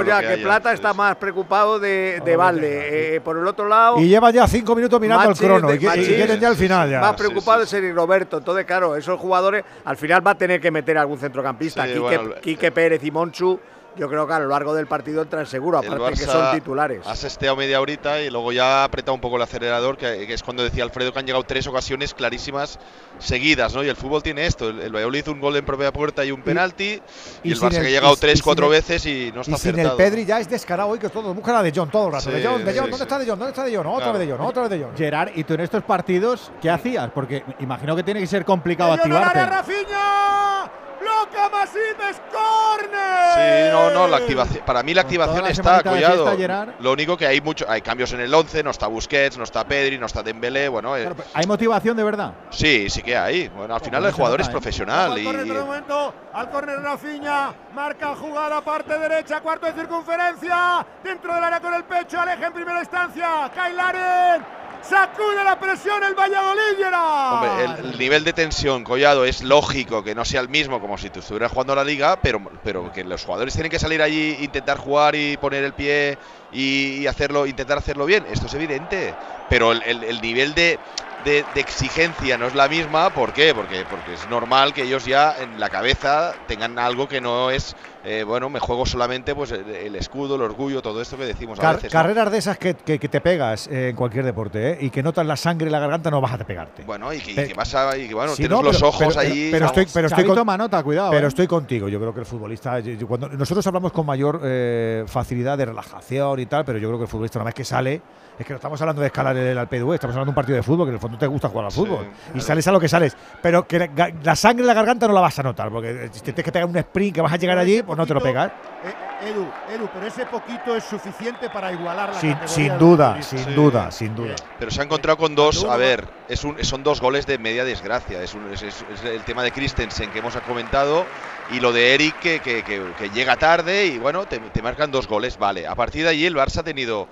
ya 0.03 0.19
que 0.21 0.27
que 0.27 0.33
haya. 0.33 0.43
Plata 0.43 0.73
está 0.73 0.93
más 0.93 1.15
preocupado 1.17 1.79
de, 1.79 2.21
de 2.23 2.35
Valde. 2.37 3.15
Eh, 3.15 3.21
por 3.21 3.37
el 3.37 3.47
otro 3.47 3.67
lado, 3.67 3.99
Y 3.99 4.07
lleva 4.07 4.31
ya 4.31 4.47
cinco 4.47 4.75
minutos 4.75 4.99
mirando 5.01 5.29
el 5.31 5.37
crono 5.37 5.67
de- 5.69 5.75
y, 5.75 5.79
quieren 5.79 6.39
ya 6.39 6.47
el 6.49 6.55
final 6.55 6.89
ya. 6.89 6.99
más 7.01 7.15
preocupado 7.15 7.63
es 7.63 7.73
Eric 7.73 7.93
Roberto. 7.95 8.37
Entonces, 8.37 8.65
claro, 8.65 8.95
esos 8.95 9.19
jugadores 9.19 9.63
al 9.85 9.97
final 9.97 10.25
va 10.25 10.31
a 10.31 10.35
tener 10.35 10.59
que 10.61 10.71
meter 10.71 10.97
algún 10.97 11.17
centrocampista. 11.19 11.83
Sí, 11.83 11.89
Quique, 11.89 11.99
bueno, 11.99 12.21
el- 12.35 12.41
Quique 12.41 12.71
Pérez 12.71 13.03
y 13.03 13.11
Monchu, 13.11 13.59
yo 13.97 14.09
creo 14.09 14.27
que 14.27 14.33
a 14.33 14.39
lo 14.39 14.47
largo 14.47 14.73
del 14.73 14.87
partido 14.87 15.21
entran 15.21 15.45
seguro, 15.45 15.81
El 15.81 15.93
aparte 15.93 16.19
que 16.19 16.25
Barça 16.27 16.31
son 16.31 16.55
titulares. 16.55 17.01
Ha 17.05 17.15
sesteado 17.15 17.55
media 17.55 17.79
horita 17.81 18.21
y 18.21 18.29
luego 18.29 18.51
ya 18.51 18.81
ha 18.81 18.83
apretado 18.85 19.13
un 19.15 19.21
poco 19.21 19.37
el 19.37 19.41
acelerador, 19.43 19.97
que, 19.97 20.27
que 20.27 20.33
es 20.33 20.43
cuando 20.43 20.63
decía 20.63 20.83
Alfredo 20.83 21.13
que 21.13 21.19
han 21.19 21.25
llegado 21.25 21.43
tres 21.43 21.65
ocasiones 21.67 22.13
clarísimas 22.13 22.79
seguidas, 23.19 23.73
¿no? 23.73 23.83
Y 23.83 23.87
el 23.89 23.95
fútbol 23.95 24.21
tiene 24.23 24.45
esto. 24.45 24.69
El, 24.69 24.81
el 24.81 24.91
Valladolid 24.93 25.19
hizo 25.19 25.31
un 25.31 25.39
gol 25.39 25.55
en 25.55 25.65
propia 25.65 25.93
puerta 25.93 26.23
y 26.25 26.31
un 26.31 26.41
penalti. 26.41 27.01
Y, 27.43 27.49
y 27.49 27.51
el 27.51 27.57
sin 27.57 27.67
Barça 27.67 27.71
que 27.71 27.77
el- 27.79 27.85
ha 27.85 27.89
llegado 27.89 28.13
y- 28.13 28.17
tres, 28.19 28.39
y 28.39 28.41
cuatro 28.41 28.65
el- 28.65 28.71
veces 28.71 29.05
y 29.05 29.31
no 29.33 29.41
está 29.41 29.53
Y 29.53 29.57
sin 29.57 29.69
el 29.69 29.75
acertado. 29.75 29.97
Pedri 29.97 30.25
ya 30.25 30.39
es 30.39 30.49
descarado 30.49 30.89
hoy 30.89 30.99
que 30.99 31.09
todos 31.09 31.33
buscan 31.35 31.55
a 31.55 31.63
De 31.63 31.71
Jong 31.71 31.89
todo 31.89 32.07
el 32.07 32.13
rato. 32.13 32.25
Sí, 32.25 32.31
de 32.31 32.45
Jong, 32.45 32.63
de 32.63 32.71
sí, 32.73 32.77
Jong, 32.79 32.85
sí. 32.85 32.91
¿dónde 32.91 33.03
está 33.03 33.19
De 33.19 33.25
Jong? 33.25 33.39
¿Dónde 33.39 33.49
está 33.51 33.63
De 33.63 33.75
Jong? 33.75 33.85
¿Dónde 33.85 33.99
está 33.99 34.13
De? 34.13 34.15
Claro. 34.15 34.15
Otra 34.15 34.19
vez 34.19 34.27
De 34.27 34.37
Jong, 34.37 34.47
otra 34.47 34.61
vez 34.63 34.71
De 34.71 34.79
Jong. 34.85 34.97
Gerard, 34.97 35.29
¿y 35.35 35.43
tú 35.43 35.53
en 35.53 35.61
estos 35.61 35.83
partidos 35.83 36.51
qué 36.61 36.69
hacías? 36.69 37.09
Porque 37.13 37.43
imagino 37.59 37.95
que 37.95 38.03
tiene 38.03 38.19
que 38.19 38.27
ser 38.27 38.43
complicado 38.45 38.93
activarte. 38.93 39.45
Rafinha, 39.45 40.71
loca 41.01 41.49
Masip, 41.49 41.99
es 42.09 42.21
córner. 42.31 43.33
Sí, 43.35 43.71
no, 43.71 43.89
no, 43.91 44.07
la 44.07 44.17
activación. 44.17 44.65
Para 44.65 44.83
mí 44.83 44.93
la 44.93 45.01
activación 45.01 45.43
la 45.43 45.49
está, 45.49 45.83
Collado. 45.83 46.35
Lo 46.79 46.91
único 46.91 47.17
que 47.17 47.27
hay 47.27 47.41
mucho, 47.41 47.65
hay 47.67 47.81
cambios 47.81 48.13
en 48.13 48.21
el 48.21 48.33
11, 48.33 48.63
no 48.63 48.71
está 48.71 48.87
Busquets, 48.87 49.37
no 49.37 49.43
está 49.43 49.65
Pedri, 49.65 49.97
no 49.97 50.05
está 50.05 50.23
Dembélé, 50.23 50.69
bueno, 50.69 50.95
eh, 50.97 51.09
¿Hay 51.33 51.45
motivación 51.45 51.97
de 51.97 52.03
verdad? 52.03 52.33
sí, 52.49 52.89
sí 52.89 53.01
que 53.01 53.17
hay. 53.17 53.49
Bueno, 53.49 53.75
al 53.75 53.81
final 53.81 54.01
no 54.01 54.07
el 54.07 54.13
jugador 54.13 54.39
nota, 54.39 54.49
es 54.49 54.53
profesional 54.53 55.11
Al 55.11 55.19
y, 55.19 55.27
el 55.27 55.53
momento, 55.53 56.13
al 56.33 56.49
córner 56.49 56.79
Rafinha, 56.79 57.53
marca 57.73 58.15
jugada 58.15 58.61
parte 58.61 58.97
derecha, 58.97 59.41
cuarto 59.41 59.65
de 59.65 59.73
circunferencia, 59.73 60.85
dentro 61.03 61.33
del 61.33 61.43
área 61.43 61.59
con 61.59 61.73
el 61.73 61.83
pecho, 61.83 62.19
aleja 62.19 62.47
en 62.47 62.53
primera 62.53 62.79
instancia, 62.79 63.51
Kailaren, 63.53 64.45
sacude 64.87 65.43
la 65.43 65.59
presión 65.59 66.03
el 66.03 66.13
Valladolid. 66.13 66.63
Hombre, 66.93 67.65
el, 67.65 67.93
el 67.93 67.99
nivel 67.99 68.23
de 68.23 68.33
tensión, 68.33 68.83
Collado, 68.83 69.25
es 69.25 69.43
lógico 69.43 70.03
que 70.03 70.15
no 70.15 70.25
sea 70.25 70.41
el 70.41 70.49
mismo 70.49 70.79
como 70.79 70.97
si 70.97 71.09
tú 71.09 71.19
estuvieras 71.19 71.51
jugando 71.51 71.75
la 71.75 71.83
liga, 71.83 72.17
pero, 72.21 72.41
pero 72.63 72.91
que 72.91 73.03
los 73.03 73.23
jugadores 73.23 73.53
tienen 73.53 73.71
que 73.71 73.79
salir 73.79 74.01
allí, 74.01 74.37
intentar 74.39 74.77
jugar 74.77 75.15
y 75.15 75.37
poner 75.37 75.63
el 75.63 75.73
pie 75.73 76.17
y, 76.51 77.05
hacerlo, 77.07 77.45
intentar 77.45 77.77
hacerlo 77.77 78.05
bien. 78.05 78.25
Esto 78.31 78.47
es 78.47 78.53
evidente. 78.53 79.13
Pero 79.49 79.71
el 79.71 80.21
nivel 80.21 80.55
de, 80.55 80.79
de- 81.25 81.43
de 81.53 81.59
exigencia 81.61 82.37
no 82.37 82.45
es 82.47 82.55
la 82.55 82.67
misma. 82.69 83.09
¿Por 83.09 83.33
qué? 83.33 83.53
Porque, 83.53 83.83
porque 83.89 84.13
es 84.13 84.29
normal 84.29 84.73
que 84.73 84.83
ellos 84.83 85.05
ya 85.05 85.35
en 85.41 85.59
la 85.59 85.69
cabeza 85.69 86.33
tengan 86.47 86.79
algo 86.79 87.07
que 87.07 87.19
no 87.19 87.49
es, 87.51 87.75
eh, 88.05 88.23
bueno, 88.23 88.49
me 88.49 88.59
juego 88.59 88.85
solamente 88.85 89.33
pues 89.35 89.51
el, 89.51 89.67
el 89.67 89.95
escudo, 89.95 90.35
el 90.35 90.41
orgullo, 90.43 90.81
todo 90.81 91.01
esto 91.01 91.17
que 91.17 91.25
decimos 91.25 91.59
carreras 91.91 92.31
de 92.31 92.37
esas 92.37 92.57
que, 92.57 92.75
que- 92.75 92.99
que 92.99 93.09
te 93.09 93.19
pegas 93.21 93.67
eh, 93.67 93.89
en 93.89 93.95
cualquier 93.95 94.23
deporte 94.25 94.73
¿eh? 94.73 94.77
y 94.81 94.89
que 94.91 95.01
notas 95.03 95.25
la 95.25 95.35
sangre 95.35 95.65
en 95.67 95.71
la 95.71 95.79
garganta, 95.79 96.09
no 96.11 96.21
vas 96.21 96.33
a 96.33 96.37
pegarte. 96.37 96.83
Bueno, 96.83 97.11
y 97.11 97.19
que, 97.19 97.31
y 97.31 97.35
que 97.47 97.53
vas 97.55 97.73
a, 97.75 97.97
y 97.97 98.07
que, 98.07 98.13
bueno, 98.13 98.31
Sí, 98.31 98.43
tienes 98.43 98.57
no, 98.57 98.63
los 98.63 98.75
pero- 98.77 98.89
ojos 98.89 99.07
pero- 99.15 99.19
ahí. 99.19 99.49
Pero, 99.51 99.65
estoy, 99.65 99.87
pero 99.93 100.07
estoy 100.07 100.23
con- 100.25 100.45
Manota, 100.45 100.83
cuidado. 100.83 101.09
Pero 101.11 101.25
¿eh? 101.25 101.29
estoy 101.29 101.47
contigo. 101.47 101.89
Yo 101.89 101.99
creo 101.99 102.13
que 102.13 102.19
el 102.19 102.25
futbolista, 102.27 102.79
yo- 102.79 102.93
yo 102.93 103.07
cuando 103.07 103.29
nosotros 103.29 103.65
hablamos 103.65 103.91
con 103.91 104.05
mayor 104.05 104.41
eh, 104.43 105.03
facilidad 105.07 105.57
de 105.57 105.65
relajación 105.65 106.39
y 106.39 106.45
tal, 106.45 106.63
pero 106.63 106.77
yo 106.77 106.87
creo 106.89 106.99
que 106.99 107.05
el 107.05 107.09
futbolista 107.09 107.39
una 107.39 107.45
vez 107.45 107.55
que 107.55 107.65
sale, 107.65 108.01
es 108.37 108.45
que 108.45 108.53
no 108.53 108.57
estamos 108.57 108.79
hablando 108.81 109.01
de 109.01 109.07
escalar 109.07 109.35
el, 109.35 109.57
PDV, 109.67 109.93
estamos 109.95 110.13
hablando 110.13 110.25
de 110.25 110.29
un 110.31 110.35
partido 110.35 110.55
de 110.57 110.63
fútbol, 110.63 110.85
que 110.85 110.89
en 110.89 110.95
el 110.95 110.99
fondo 111.01 111.14
te 111.17 111.27
gusta 111.27 111.49
jugar 111.49 111.65
al 111.65 111.71
Sí, 111.71 111.79
fútbol. 111.79 112.07
Y 112.33 112.41
sales 112.41 112.67
a 112.67 112.71
lo 112.71 112.79
que 112.79 112.87
sales. 112.89 113.15
Pero 113.41 113.67
que 113.67 113.89
la, 114.23 114.35
sangre 114.35 114.61
en 114.63 114.67
la 114.67 114.73
garganta 114.73 115.07
no 115.07 115.13
la 115.13 115.21
vas 115.21 115.37
a 115.39 115.43
notar, 115.43 115.69
porque 115.69 115.89
eh, 115.91 116.09
si 116.11 116.19
te 116.19 116.25
tienes 116.33 116.45
que 116.45 116.51
pegar 116.51 116.67
un 116.69 116.77
sprint 116.77 117.15
que 117.15 117.21
vas 117.21 117.33
a 117.33 117.37
llegar 117.37 117.57
allí, 117.57 117.81
pues 117.83 117.97
no 117.97 118.05
te 118.05 118.13
lo 118.13 118.21
pegas. 118.21 118.51
Eh, 118.83 118.93
Edu, 119.29 119.47
Edu, 119.73 119.87
pero 119.93 120.05
ese 120.07 120.25
poquito 120.25 120.75
es 120.75 120.83
suficiente 120.83 121.49
para 121.49 121.71
igualar 121.71 122.13
la 122.13 122.19
Sin, 122.19 122.33
categoría 122.33 122.53
sin 122.55 122.67
del 122.67 122.77
duda, 122.79 123.21
sin 123.21 123.39
Sí. 123.39 123.53
duda, 123.53 123.91
sin 123.91 124.15
duda. 124.15 124.35
Pero 124.59 124.71
se 124.71 124.81
ha 124.81 124.83
encontrado 124.83 125.17
con 125.17 125.33
dos, 125.35 125.63
a 125.63 125.77
ver, 125.77 126.05
es 126.27 126.43
un, 126.43 126.61
son 126.63 126.83
dos 126.83 126.99
goles 126.99 127.25
de 127.25 127.37
media 127.37 127.63
desgracia. 127.63 128.21
Es, 128.21 128.33
un- 128.33 128.51
es- 128.53 128.61
es- 128.61 128.85
es 128.93 129.03
el 129.05 129.23
tema 129.23 129.41
de 129.43 129.51
Christensen 129.51 130.11
que 130.11 130.19
hemos 130.19 130.35
comentado 130.41 131.05
y 131.53 131.59
lo 131.61 131.71
de 131.71 131.93
Eric 131.95 132.19
que, 132.19 132.39
que- 132.41 132.63
que- 132.63 132.93
que 132.97 133.09
llega 133.09 133.37
tarde 133.37 133.85
y 133.87 133.97
bueno, 133.97 134.25
te, 134.25 134.39
te 134.39 134.61
marcan 134.61 134.91
dos 134.91 135.07
goles, 135.07 135.37
vale. 135.37 135.65
A 135.65 135.75
partir 135.75 136.03
de 136.03 136.09
allí 136.09 136.25
el 136.25 136.35
Barça 136.35 136.57
ha 136.59 136.63
tenido 136.63 137.07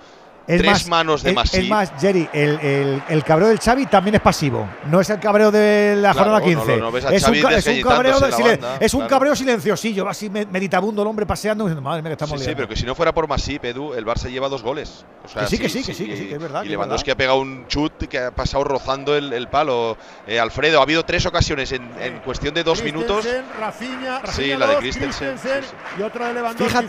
Es 0.46 0.58
tres 0.60 0.70
más, 0.70 0.88
manos 0.88 1.22
de 1.22 1.32
Masip. 1.32 1.60
Es 1.62 1.68
más, 1.70 1.92
Jerry, 1.98 2.28
el, 2.34 2.60
el- 2.60 3.02
el 3.08 3.24
cabreo 3.24 3.48
del 3.48 3.58
Xavi 3.58 3.86
también 3.86 4.16
es 4.16 4.20
pasivo. 4.20 4.68
No 4.90 5.00
es 5.00 5.08
el 5.08 5.18
cabreo 5.18 5.50
de 5.50 5.94
la 5.96 6.12
Claro, 6.12 6.32
jornada 6.32 6.38
no, 6.40 6.44
15. 6.44 6.76
no, 6.76 6.84
no 6.84 6.92
ves 6.92 7.04
a 7.06 7.14
es, 7.14 7.26
un, 7.26 7.34
es 7.34 7.40
cabreo, 7.42 7.56
desgallitándose 7.56 8.24
de 8.26 8.30
la 8.30 8.36
silen- 8.36 8.60
banda, 8.60 8.76
es 8.84 8.92
un 8.94 9.00
claro. 9.00 9.10
cabreo 9.10 9.36
silenciosillo, 9.36 10.04
va 10.04 10.10
así 10.10 10.28
me- 10.28 10.44
meditabundo 10.44 11.00
el 11.00 11.08
hombre 11.08 11.24
paseando. 11.24 11.64
diciendo, 11.64 11.80
Madre 11.80 12.02
mía, 12.02 12.10
que 12.10 12.12
estamos 12.12 12.32
Sí, 12.32 12.38
sí, 12.40 12.44
liando". 12.44 12.56
pero 12.58 12.68
que 12.68 12.76
si 12.76 12.84
no 12.84 12.94
fuera 12.94 13.14
por 13.14 13.26
Masip, 13.26 13.64
Edu, 13.64 13.94
el 13.94 14.04
Barça 14.04 14.28
lleva 14.30 14.50
dos 14.50 14.62
goles. 14.62 15.06
O 15.24 15.28
sea, 15.28 15.42
Que 15.44 15.48
sí, 15.48 15.58
que 15.58 15.68
sí, 15.70 15.82
que 15.82 15.94
sí, 15.94 16.04
que 16.06 16.16
sí, 16.16 16.24
y- 16.24 16.28
que 16.28 16.34
es 16.34 16.40
verdad, 16.40 16.60
Y 16.60 16.64
que 16.64 16.68
es 16.68 16.70
Lewandowski 16.72 17.10
ha 17.10 17.16
pegado 17.16 17.38
un 17.40 17.66
chut 17.68 17.92
que 18.06 18.18
ha 18.18 18.30
pasado 18.30 18.64
rozando 18.64 19.16
el, 19.16 19.32
el 19.32 19.48
palo. 19.48 19.96
Eh, 20.26 20.38
Alfredo, 20.38 20.80
ha 20.80 20.82
habido 20.82 21.04
tres 21.06 21.24
ocasiones 21.24 21.72
en, 21.72 21.90
en 22.02 22.18
cuestión 22.18 22.52
de 22.52 22.62
dos 22.64 22.82
minutos. 22.84 23.22
Christensen, 23.22 23.44
Rafinha, 23.58 24.18
Sí, 24.20 24.26
Rafinha 24.26 24.58
la 24.58 24.66
de 24.66 24.76
Christensen, 24.76 25.38
sí, 25.38 25.48
sí. 25.48 25.74
y 25.98 26.02
otra 26.02 26.28
de 26.28 26.34
Lewandowski 26.34 26.86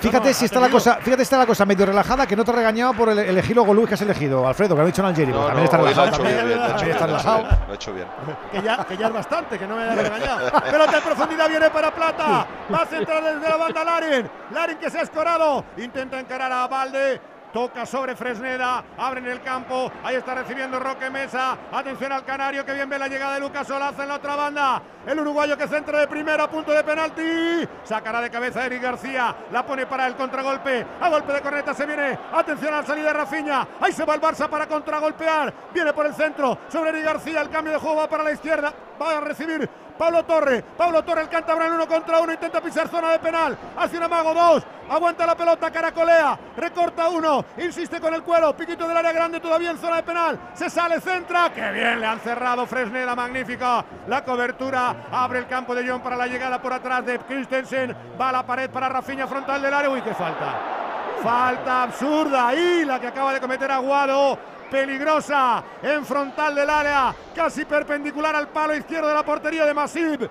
Fíjate, 0.00 0.32
si 0.34 0.46
está 0.46 0.60
la 0.60 0.70
cosa, 0.70 0.94
fíjate 1.02 1.16
si 1.18 1.22
está 1.24 1.36
la 1.38 1.46
cosa 1.46 1.66
medio 1.66 1.84
relajada, 1.84 2.26
que 2.26 2.34
no 2.34 2.44
te 2.44 2.50
ha 2.52 2.54
regañado 2.92 2.94
por 2.94 3.08
el- 3.10 3.18
elegir 3.30 3.56
los 3.56 3.66
Luis 3.68 3.88
que 3.88 3.94
has 3.94 4.00
elegido, 4.02 4.46
Alfredo, 4.46 4.74
que 4.74 4.78
lo 4.78 4.82
ha 4.82 4.86
dicho 4.86 5.02
en 5.02 5.06
Algeria. 5.08 5.34
No, 5.34 5.40
no, 5.40 5.46
también 5.46 5.64
está 5.64 5.76
relajado. 5.78 6.10
también. 6.10 6.46
bien, 6.46 6.58
lo 6.58 6.64
ha 6.64 6.66
hecho 6.66 6.76
También 6.76 6.84
bien, 6.86 6.96
está 6.96 7.06
relajado. 7.06 7.42
lo 7.68 7.74
hecho. 7.74 7.92
Que 8.52 8.62
ya, 8.62 8.84
que 8.84 8.96
ya 8.96 9.06
es 9.08 9.12
bastante, 9.12 9.58
que 9.58 9.66
no 9.66 9.76
me 9.76 9.82
haya 9.82 9.94
regañado. 10.02 10.50
Pelota 10.70 10.96
en 10.98 11.02
profundidad 11.02 11.48
viene 11.48 11.70
para 11.70 11.90
Plata. 11.90 12.46
Va 12.72 12.78
a 12.82 12.86
centrar 12.86 13.22
desde 13.22 13.48
la 13.48 13.56
banda 13.56 13.84
Larin. 13.84 14.30
Larin 14.52 14.78
que 14.78 14.90
se 14.90 14.98
ha 14.98 15.02
escorado. 15.02 15.64
Intenta 15.76 16.18
encarar 16.20 16.50
a 16.52 16.66
Valde. 16.66 17.20
Toca 17.56 17.86
sobre 17.86 18.14
Fresneda, 18.14 18.84
abre 18.98 19.20
en 19.20 19.28
el 19.28 19.40
campo, 19.40 19.90
ahí 20.04 20.16
está 20.16 20.34
recibiendo 20.34 20.78
Roque 20.78 21.08
Mesa, 21.08 21.56
atención 21.72 22.12
al 22.12 22.22
Canario 22.22 22.66
que 22.66 22.74
bien 22.74 22.86
ve 22.86 22.98
la 22.98 23.08
llegada 23.08 23.32
de 23.32 23.40
Lucas 23.40 23.70
Olaza 23.70 24.02
en 24.02 24.10
la 24.10 24.16
otra 24.16 24.36
banda, 24.36 24.82
el 25.06 25.18
uruguayo 25.18 25.56
que 25.56 25.66
centra 25.66 26.00
de 26.00 26.06
primera, 26.06 26.44
a 26.44 26.50
punto 26.50 26.72
de 26.72 26.84
penalti, 26.84 27.66
sacará 27.82 28.20
de 28.20 28.28
cabeza 28.28 28.66
Eric 28.66 28.82
García, 28.82 29.34
la 29.50 29.64
pone 29.64 29.86
para 29.86 30.06
el 30.06 30.16
contragolpe, 30.16 30.84
a 31.00 31.08
golpe 31.08 31.32
de 31.32 31.40
corneta 31.40 31.72
se 31.72 31.86
viene, 31.86 32.18
atención 32.34 32.74
a 32.74 32.82
la 32.82 32.86
salida 32.86 33.06
de 33.06 33.12
Rafinha, 33.14 33.66
ahí 33.80 33.92
se 33.94 34.04
va 34.04 34.16
el 34.16 34.20
Barça 34.20 34.50
para 34.50 34.66
contragolpear, 34.66 35.54
viene 35.72 35.94
por 35.94 36.04
el 36.04 36.12
centro, 36.12 36.58
sobre 36.68 36.90
Eric 36.90 37.04
García, 37.06 37.40
el 37.40 37.48
cambio 37.48 37.72
de 37.72 37.78
juego 37.78 37.96
va 37.96 38.06
para 38.06 38.22
la 38.22 38.32
izquierda, 38.32 38.70
va 39.00 39.16
a 39.16 39.20
recibir 39.22 39.66
Pablo 39.96 40.24
Torre, 40.24 40.62
Pablo 40.62 41.02
Torre, 41.02 41.22
el 41.22 41.28
cántabro 41.28 41.64
en 41.64 41.72
uno 41.72 41.86
contra 41.86 42.20
uno, 42.20 42.32
intenta 42.32 42.60
pisar 42.60 42.88
zona 42.88 43.10
de 43.10 43.18
penal, 43.18 43.56
hace 43.76 43.96
un 43.96 44.02
amago 44.02 44.34
dos, 44.34 44.62
aguanta 44.88 45.26
la 45.26 45.34
pelota, 45.34 45.70
caracolea, 45.70 46.38
recorta 46.56 47.08
uno, 47.08 47.44
insiste 47.58 48.00
con 48.00 48.14
el 48.14 48.22
cuero, 48.22 48.56
piquito 48.56 48.86
del 48.86 48.96
área 48.96 49.12
grande 49.12 49.40
todavía 49.40 49.70
en 49.70 49.78
zona 49.78 49.96
de 49.96 50.02
penal, 50.02 50.38
se 50.54 50.70
sale, 50.70 51.00
centra, 51.00 51.50
que 51.52 51.70
bien 51.72 52.00
le 52.00 52.06
han 52.06 52.20
cerrado 52.20 52.66
Fresneda, 52.66 53.14
magnífica, 53.14 53.84
la 54.06 54.24
cobertura, 54.24 55.08
abre 55.10 55.40
el 55.40 55.46
campo 55.46 55.74
de 55.74 55.88
John 55.88 56.00
para 56.00 56.16
la 56.16 56.26
llegada 56.26 56.60
por 56.60 56.72
atrás 56.72 57.04
de 57.06 57.18
Christensen, 57.18 57.96
va 58.20 58.28
a 58.28 58.32
la 58.32 58.46
pared 58.46 58.70
para 58.70 58.88
Rafinha 58.88 59.26
frontal 59.26 59.62
del 59.62 59.74
área, 59.74 59.90
uy, 59.90 60.02
qué 60.02 60.14
falta. 60.14 60.54
Falta 61.22 61.84
absurda 61.84 62.48
ahí 62.48 62.84
la 62.84 63.00
que 63.00 63.06
acaba 63.06 63.32
de 63.32 63.40
cometer 63.40 63.72
Aguado. 63.72 64.38
Peligrosa 64.70 65.62
en 65.82 66.04
frontal 66.04 66.54
del 66.54 66.68
área, 66.68 67.14
casi 67.34 67.64
perpendicular 67.64 68.34
al 68.34 68.48
palo 68.48 68.74
izquierdo 68.74 69.08
de 69.08 69.14
la 69.14 69.24
portería 69.24 69.64
de 69.64 69.74
Masip. 69.74 70.22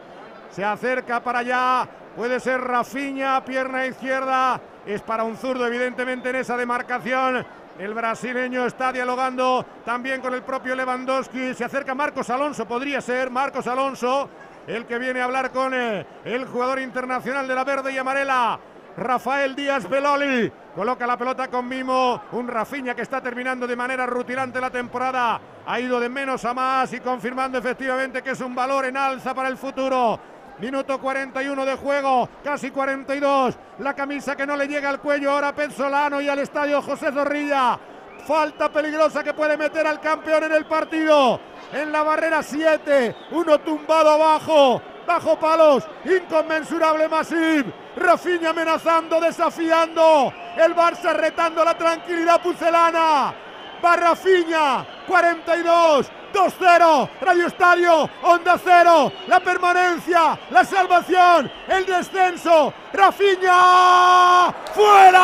Se 0.52 0.64
acerca 0.64 1.22
para 1.22 1.40
allá, 1.40 1.88
puede 2.16 2.40
ser 2.40 2.62
Rafinha, 2.62 3.44
pierna 3.44 3.86
izquierda. 3.86 4.60
Es 4.86 5.02
para 5.02 5.24
un 5.24 5.38
zurdo, 5.38 5.66
evidentemente, 5.66 6.30
en 6.30 6.36
esa 6.36 6.56
demarcación. 6.56 7.46
El 7.80 7.94
brasileño 7.94 8.66
está 8.66 8.94
dialogando 8.94 9.66
también 9.84 10.22
con 10.22 10.34
el 10.34 10.44
propio 10.44 10.76
Lewandowski. 10.76 11.54
Se 11.54 11.66
acerca 11.66 11.96
Marcos 11.96 12.30
Alonso, 12.30 12.66
podría 12.66 13.02
ser 13.02 13.30
Marcos 13.30 13.68
Alonso 13.68 14.30
el 14.68 14.86
que 14.86 14.98
viene 14.98 15.22
a 15.22 15.26
hablar 15.26 15.52
con 15.52 15.74
eh, 15.74 16.06
el 16.24 16.46
jugador 16.46 16.80
internacional 16.80 17.48
de 17.48 17.56
la 17.56 17.64
verde 17.64 17.94
y 17.94 17.98
amarela. 17.98 18.60
Rafael 18.98 19.56
Díaz 19.56 19.90
Beloli 19.90 20.52
coloca 20.76 21.08
la 21.08 21.18
pelota 21.18 21.48
con 21.48 21.68
mimo. 21.68 22.22
Un 22.34 22.48
Rafiña 22.48 22.94
que 22.94 23.02
está 23.02 23.22
terminando 23.22 23.66
de 23.66 23.76
manera 23.76 24.06
rutilante 24.06 24.60
la 24.60 24.70
temporada. 24.70 25.40
Ha 25.66 25.80
ido 25.80 26.00
de 26.00 26.10
menos 26.10 26.44
a 26.46 26.54
más 26.54 26.92
y 26.94 27.00
confirmando 27.00 27.58
efectivamente 27.58 28.22
que 28.22 28.32
es 28.32 28.42
un 28.42 28.54
valor 28.54 28.86
en 28.86 28.98
alza 28.98 29.34
para 29.34 29.50
el 29.50 29.58
futuro. 29.58 30.20
Minuto 30.60 31.00
41 31.00 31.66
de 31.66 31.76
juego, 31.76 32.30
casi 32.44 32.72
42. 32.72 33.58
La 33.80 33.94
camisa 33.94 34.36
que 34.36 34.46
no 34.46 34.56
le 34.56 34.68
llega 34.68 34.90
al 34.90 35.00
cuello 35.00 35.32
ahora 35.32 35.54
a 35.58 36.22
y 36.22 36.30
al 36.30 36.40
estadio 36.40 36.82
José 36.82 37.12
Zorrilla. 37.12 37.80
Falta 38.26 38.70
peligrosa 38.70 39.24
que 39.24 39.34
puede 39.34 39.58
meter 39.58 39.86
al 39.86 40.00
campeón 40.00 40.46
en 40.46 40.54
el 40.54 40.66
partido. 40.66 41.40
En 41.74 41.92
la 41.92 42.04
barrera 42.04 42.42
7, 42.42 43.16
uno 43.32 43.60
tumbado 43.60 44.12
abajo, 44.12 44.82
bajo 45.06 45.38
palos, 45.38 45.88
inconmensurable 46.06 47.08
Masip. 47.10 47.85
Rafinha 47.96 48.50
amenazando, 48.50 49.20
desafiando. 49.20 50.34
El 50.58 50.76
Barça 50.76 51.14
retando 51.14 51.64
la 51.64 51.78
tranquilidad 51.78 52.42
pucelana. 52.42 53.34
Va 53.84 53.96
Rafinha, 53.96 54.86
42, 55.08 56.12
2-0, 56.34 57.10
Radio 57.22 57.48
Estadio, 57.48 58.10
Onda 58.24 58.58
Cero, 58.62 59.12
la 59.28 59.40
permanencia, 59.40 60.38
la 60.50 60.64
salvación, 60.66 61.52
el 61.68 61.86
descenso, 61.86 62.74
Rafinha, 62.96 64.54
fuera. 64.74 65.22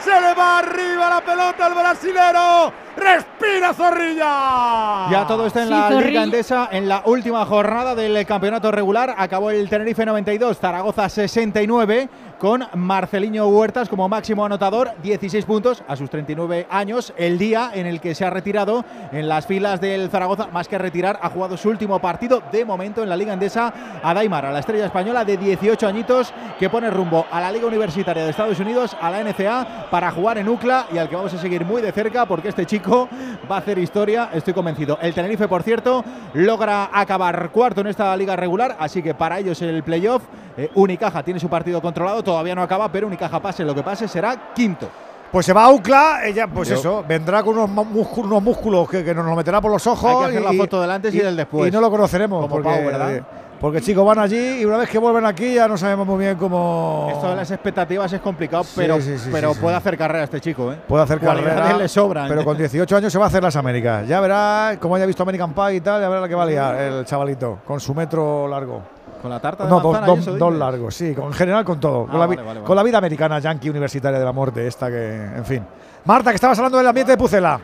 Se 0.00 0.20
le 0.20 0.34
va 0.34 0.58
arriba 0.58 1.08
la 1.08 1.20
pelota 1.20 1.66
al 1.66 1.74
brasilero. 1.74 2.72
Respira 2.96 3.72
Zorrilla. 3.72 5.08
Ya 5.10 5.24
todo 5.28 5.46
está 5.46 5.62
en 5.62 5.70
la 5.70 5.90
Liga 5.90 6.24
Endesa 6.24 6.68
en 6.72 6.88
la 6.88 7.02
última 7.06 7.46
jornada 7.46 7.94
del 7.94 8.26
campeonato 8.26 8.72
regular. 8.72 9.14
Acabó 9.16 9.50
el 9.50 9.68
Tenerife 9.68 10.04
92, 10.04 10.58
Zaragoza 10.58 11.08
69 11.08 12.08
con 12.38 12.64
Marceliño 12.74 13.48
Huertas 13.48 13.88
como 13.88 14.08
máximo 14.08 14.44
anotador, 14.44 14.92
16 15.02 15.44
puntos 15.44 15.82
a 15.88 15.96
sus 15.96 16.08
39 16.08 16.68
años, 16.70 17.12
el 17.16 17.36
día 17.36 17.72
en 17.74 17.86
el 17.86 18.00
que 18.00 18.14
se 18.14 18.24
ha 18.24 18.30
retirado 18.30 18.84
en 19.10 19.28
las 19.28 19.46
filas 19.46 19.80
del 19.80 20.08
Zaragoza, 20.08 20.46
más 20.52 20.68
que 20.68 20.78
retirar, 20.78 21.18
ha 21.20 21.30
jugado 21.30 21.56
su 21.56 21.68
último 21.68 21.98
partido 21.98 22.42
de 22.52 22.64
momento 22.64 23.02
en 23.02 23.08
la 23.08 23.16
Liga 23.16 23.32
Endesa 23.32 24.00
a 24.02 24.14
Daimar, 24.14 24.46
a 24.46 24.52
la 24.52 24.60
estrella 24.60 24.86
española 24.86 25.24
de 25.28 25.36
18 25.36 25.86
añitos 25.86 26.32
que 26.58 26.70
pone 26.70 26.90
rumbo 26.90 27.26
a 27.30 27.40
la 27.40 27.52
Liga 27.52 27.66
Universitaria 27.66 28.24
de 28.24 28.30
Estados 28.30 28.58
Unidos, 28.60 28.96
a 28.98 29.10
la 29.10 29.22
NCA, 29.22 29.88
para 29.90 30.10
jugar 30.10 30.38
en 30.38 30.48
UCLA 30.48 30.86
y 30.90 30.96
al 30.96 31.08
que 31.08 31.16
vamos 31.16 31.34
a 31.34 31.38
seguir 31.38 31.66
muy 31.66 31.82
de 31.82 31.92
cerca 31.92 32.24
porque 32.24 32.48
este 32.48 32.64
chico 32.64 33.08
va 33.50 33.56
a 33.56 33.58
hacer 33.58 33.78
historia, 33.78 34.30
estoy 34.32 34.54
convencido. 34.54 34.98
El 35.02 35.12
Tenerife, 35.12 35.46
por 35.46 35.62
cierto, 35.62 36.02
logra 36.32 36.88
acabar 36.92 37.50
cuarto 37.50 37.82
en 37.82 37.88
esta 37.88 38.16
liga 38.16 38.36
regular, 38.36 38.76
así 38.80 39.02
que 39.02 39.14
para 39.14 39.38
ellos 39.38 39.60
el 39.60 39.82
playoff, 39.82 40.22
eh, 40.56 40.70
Unicaja 40.74 41.22
tiene 41.22 41.38
su 41.38 41.50
partido 41.50 41.82
controlado, 41.82 42.24
todavía 42.24 42.54
no 42.54 42.62
acaba, 42.62 42.90
pero 42.90 43.06
Unicaja 43.06 43.38
pase 43.40 43.64
lo 43.64 43.74
que 43.74 43.82
pase 43.82 44.08
será 44.08 44.54
quinto. 44.54 44.88
Pues 45.30 45.44
se 45.44 45.52
va 45.52 45.64
a 45.64 45.70
UCLA, 45.70 46.24
ella, 46.24 46.46
pues 46.46 46.70
eso, 46.70 47.04
vendrá 47.06 47.42
con 47.42 47.58
unos, 47.58 47.86
músculos, 47.86 48.42
músculos 48.42 48.88
que, 48.88 49.14
nos 49.14 49.26
lo 49.26 49.36
meterá 49.36 49.60
por 49.60 49.70
los 49.70 49.86
ojos. 49.86 50.10
Hay 50.10 50.32
que 50.32 50.38
hacer 50.38 50.42
la 50.42 50.62
foto 50.64 50.80
del 50.80 50.90
antes 50.90 51.14
y, 51.14 51.18
del 51.18 51.36
después. 51.36 51.68
Y 51.68 51.70
no 51.70 51.82
lo 51.82 51.90
conoceremos. 51.90 52.48
porque, 52.48 52.68
¿verdad? 52.68 53.22
Porque 53.60 53.80
chicos 53.80 54.06
van 54.06 54.20
allí 54.20 54.60
y 54.60 54.64
una 54.64 54.76
vez 54.76 54.88
que 54.88 54.98
vuelven 54.98 55.24
aquí 55.26 55.54
ya 55.54 55.66
no 55.66 55.76
sabemos 55.76 56.06
muy 56.06 56.18
bien 56.18 56.36
cómo. 56.36 57.08
Esto 57.12 57.30
de 57.30 57.36
las 57.36 57.50
expectativas 57.50 58.12
es 58.12 58.20
complicado, 58.20 58.64
pero, 58.76 58.98
pero 59.32 59.52
puede 59.54 59.74
hacer 59.76 59.98
carrera 59.98 60.24
este 60.24 60.40
chico, 60.40 60.72
¿eh? 60.72 60.76
Puede 60.86 61.02
hacer 61.02 61.18
carrera. 61.18 61.76
le 61.76 61.88
sobra. 61.88 62.26
Pero 62.28 62.44
con 62.44 62.56
18 62.56 62.96
años 62.96 63.12
se 63.12 63.18
va 63.18 63.24
a 63.24 63.28
hacer 63.28 63.42
las 63.42 63.56
Américas. 63.56 64.06
Ya 64.06 64.20
verá, 64.20 64.76
como 64.80 64.94
haya 64.94 65.06
visto 65.06 65.22
American 65.24 65.52
Pie 65.54 65.74
y 65.74 65.80
tal, 65.80 66.00
ya 66.00 66.08
verá 66.08 66.20
la 66.20 66.28
que 66.28 66.34
va 66.36 66.44
a 66.44 66.46
liar 66.46 66.74
el 66.76 67.04
chavalito, 67.04 67.58
con 67.66 67.80
su 67.80 67.94
metro 67.94 68.46
largo. 68.46 68.82
Con 69.20 69.30
la 69.32 69.40
tarta 69.40 69.64
de 69.64 69.70
No, 69.70 69.80
manzana 69.80 70.06
dos, 70.06 70.38
dos 70.38 70.54
largos, 70.54 70.94
sí, 70.94 71.12
con, 71.12 71.24
en 71.26 71.32
general 71.32 71.64
con 71.64 71.80
todo. 71.80 72.04
Ah, 72.06 72.10
con, 72.12 72.20
la, 72.20 72.26
vale, 72.26 72.40
vi- 72.40 72.46
vale, 72.46 72.60
con 72.60 72.76
la 72.76 72.82
vida 72.84 72.98
americana, 72.98 73.40
yankee 73.40 73.68
universitaria 73.70 74.16
de 74.20 74.24
la 74.24 74.30
muerte, 74.30 74.64
esta 74.64 74.88
que, 74.88 75.14
en 75.36 75.44
fin. 75.44 75.66
Marta, 76.04 76.30
que 76.30 76.36
estabas 76.36 76.56
hablando 76.58 76.78
del 76.78 76.86
ambiente 76.86 77.10
de 77.12 77.18
Pucela. 77.18 77.58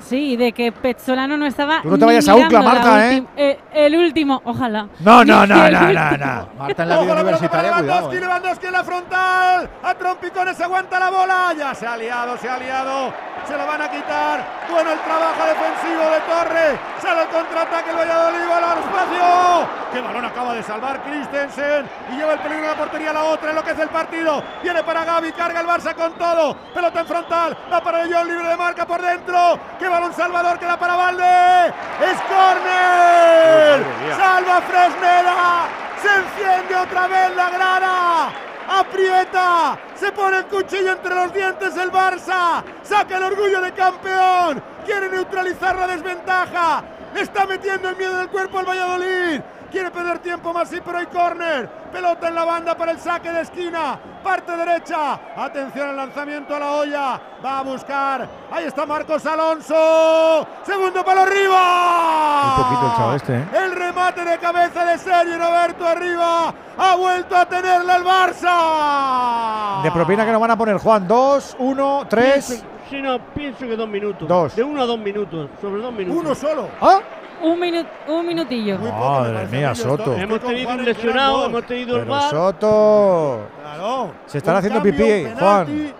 Sí, 0.00 0.36
de 0.36 0.52
que 0.52 0.72
Pezzolano 0.72 1.36
no 1.36 1.46
estaba. 1.46 1.82
Tú 1.82 1.90
no 1.90 1.98
te 1.98 2.04
vayas 2.04 2.28
a 2.28 2.34
mirando 2.34 2.56
UCLA, 2.58 2.62
la 2.62 2.74
Marta, 2.74 3.12
¿eh? 3.12 3.26
eh, 3.36 3.58
El 3.72 3.96
último, 3.96 4.40
ojalá. 4.44 4.88
No, 5.00 5.24
no, 5.24 5.46
no, 5.46 5.56
no, 5.56 5.70
no, 5.70 6.16
no. 6.16 6.48
Marta 6.58 6.82
en 6.82 6.88
la 6.88 7.00
vida 7.00 7.12
universitaria, 7.14 7.72
cuidado. 7.72 7.82
Lewandowski, 7.82 8.16
¿eh? 8.16 8.20
Lewandowski 8.20 8.66
en 8.66 8.72
la 8.72 8.84
frontal. 8.84 9.70
A 9.82 9.94
trompicones 9.94 10.60
aguanta 10.60 10.98
la 11.00 11.10
bola. 11.10 11.54
Ya 11.58 11.74
se 11.74 11.86
ha 11.86 11.96
liado, 11.96 12.36
se 12.38 12.48
ha 12.48 12.58
liado. 12.58 13.12
Se 13.46 13.56
lo 13.56 13.66
van 13.66 13.82
a 13.82 13.90
quitar. 13.90 14.44
Bueno 14.70 14.92
el 14.92 14.98
trabajo 15.00 15.42
defensivo 15.46 16.02
de 16.10 16.20
Torre. 16.20 16.78
Sale 17.00 17.22
el 17.22 17.28
contraataque 17.28 17.90
el 17.90 17.96
Valladolid. 17.96 18.38
Al 18.48 18.78
espacio. 18.78 19.68
Qué 19.92 20.00
balón 20.00 20.24
acaba 20.24 20.54
de 20.54 20.62
salvar 20.62 21.02
Christensen. 21.02 21.86
Y 22.12 22.16
lleva 22.16 22.32
el 22.34 22.38
peligro 22.40 22.64
de 22.64 22.70
la 22.70 22.76
portería 22.76 23.10
a 23.10 23.14
la 23.14 23.24
otra. 23.24 23.50
Enloquece 23.50 23.82
el 23.82 23.88
partido. 23.88 24.42
Viene 24.62 24.82
para 24.82 25.04
Gaby. 25.04 25.32
Carga 25.32 25.60
el 25.60 25.66
Barça 25.66 25.94
con 25.94 26.12
todo. 26.14 26.56
Pelota 26.74 27.00
en 27.00 27.06
frontal. 27.06 27.56
Va 27.72 27.80
para 27.80 28.02
el 28.02 28.12
John 28.12 28.26
libre 28.26 28.48
de 28.48 28.56
marca 28.56 28.86
por 28.86 29.00
dentro. 29.00 29.58
Balón 29.88 30.12
salvador. 30.14 30.58
Queda 30.58 30.78
para 30.78 30.96
Valde. 30.96 31.68
Es 32.00 32.20
córner. 32.22 33.84
Salva 34.16 34.60
Fresneda. 34.62 35.68
Se 36.02 36.08
enciende 36.08 36.76
otra 36.76 37.06
vez 37.08 37.36
la 37.36 37.50
grada. 37.50 38.30
Aprieta. 38.68 39.78
Se 39.94 40.12
pone 40.12 40.38
el 40.38 40.46
cuchillo 40.46 40.92
entre 40.92 41.14
los 41.14 41.32
dientes 41.32 41.76
el 41.76 41.90
Barça. 41.90 42.62
Saca 42.82 43.16
el 43.16 43.22
orgullo 43.24 43.60
de 43.60 43.72
campeón. 43.72 44.62
Quiere 44.84 45.08
neutralizar 45.08 45.76
la 45.76 45.86
desventaja. 45.86 46.82
Le 47.14 47.22
está 47.22 47.46
metiendo 47.46 47.88
el 47.88 47.96
miedo 47.96 48.14
en 48.14 48.20
el 48.20 48.28
cuerpo 48.28 48.58
al 48.58 48.66
Valladolid. 48.66 49.40
Quiere 49.70 49.90
perder 49.90 50.18
tiempo 50.20 50.52
más, 50.52 50.68
sí, 50.70 50.78
pero 50.84 50.98
hay 50.98 51.06
córner. 51.06 51.68
Pelota 51.92 52.28
en 52.28 52.34
la 52.34 52.44
banda 52.44 52.74
para 52.76 52.92
el 52.92 52.98
saque 52.98 53.30
de 53.30 53.42
esquina. 53.42 53.98
Parte 54.22 54.56
derecha. 54.56 55.18
Atención 55.36 55.90
al 55.90 55.96
lanzamiento 55.96 56.54
a 56.56 56.58
la 56.58 56.70
olla. 56.72 57.20
Va 57.44 57.58
a 57.58 57.62
buscar. 57.62 58.26
Ahí 58.50 58.64
está 58.64 58.86
Marcos 58.86 59.24
Alonso. 59.26 60.46
Segundo 60.64 61.04
palo 61.04 61.20
arriba. 61.22 62.56
Un 62.56 62.64
poquito 62.64 63.10
el 63.10 63.16
este, 63.16 63.36
¿eh? 63.36 63.44
El 63.64 63.72
remate 63.72 64.24
de 64.24 64.38
cabeza 64.38 64.84
de 64.84 64.98
serie 64.98 65.36
Roberto 65.38 65.86
arriba. 65.86 66.54
Ha 66.78 66.96
vuelto 66.96 67.36
a 67.36 67.44
tenerla 67.46 67.96
el 67.96 68.04
Barça. 68.04 69.82
De 69.82 69.90
propina 69.90 70.24
que 70.24 70.32
nos 70.32 70.40
van 70.40 70.50
a 70.50 70.56
poner 70.56 70.76
Juan. 70.78 71.06
Dos, 71.06 71.54
uno, 71.58 72.04
tres. 72.08 72.46
Pienso- 72.48 72.64
Sí, 72.88 73.02
no, 73.02 73.18
pienso 73.18 73.58
que 73.66 73.76
dos 73.76 73.86
minutos. 73.88 74.26
Dos. 74.26 74.56
De 74.56 74.62
uno 74.64 74.80
a 74.80 74.86
dos 74.86 74.98
minutos. 74.98 75.50
Sobre 75.60 75.82
dos 75.82 75.92
minutos. 75.92 76.22
Uno 76.24 76.34
solo. 76.34 76.68
¿Ah? 76.80 77.00
Un, 77.42 77.60
minu- 77.60 77.86
un 78.08 78.26
minutillo. 78.26 78.78
Madre 78.78 79.46
mía, 79.46 79.74
Soto. 79.74 80.14
Hemos 80.14 80.40
tenido 80.40 80.70
un 80.70 80.84
lesionado, 80.84 81.46
hemos 81.46 81.64
tenido 81.66 81.96
el 81.98 82.04
VAR. 82.04 82.30
Soto. 82.30 83.40
Claro. 83.62 84.12
Se 84.26 84.38
están 84.38 84.54
Un 84.54 84.58
haciendo 84.58 84.78
cambio, 84.82 84.92
pipí, 84.92 85.22
penalti. 85.24 85.38
Juan. 85.42 85.94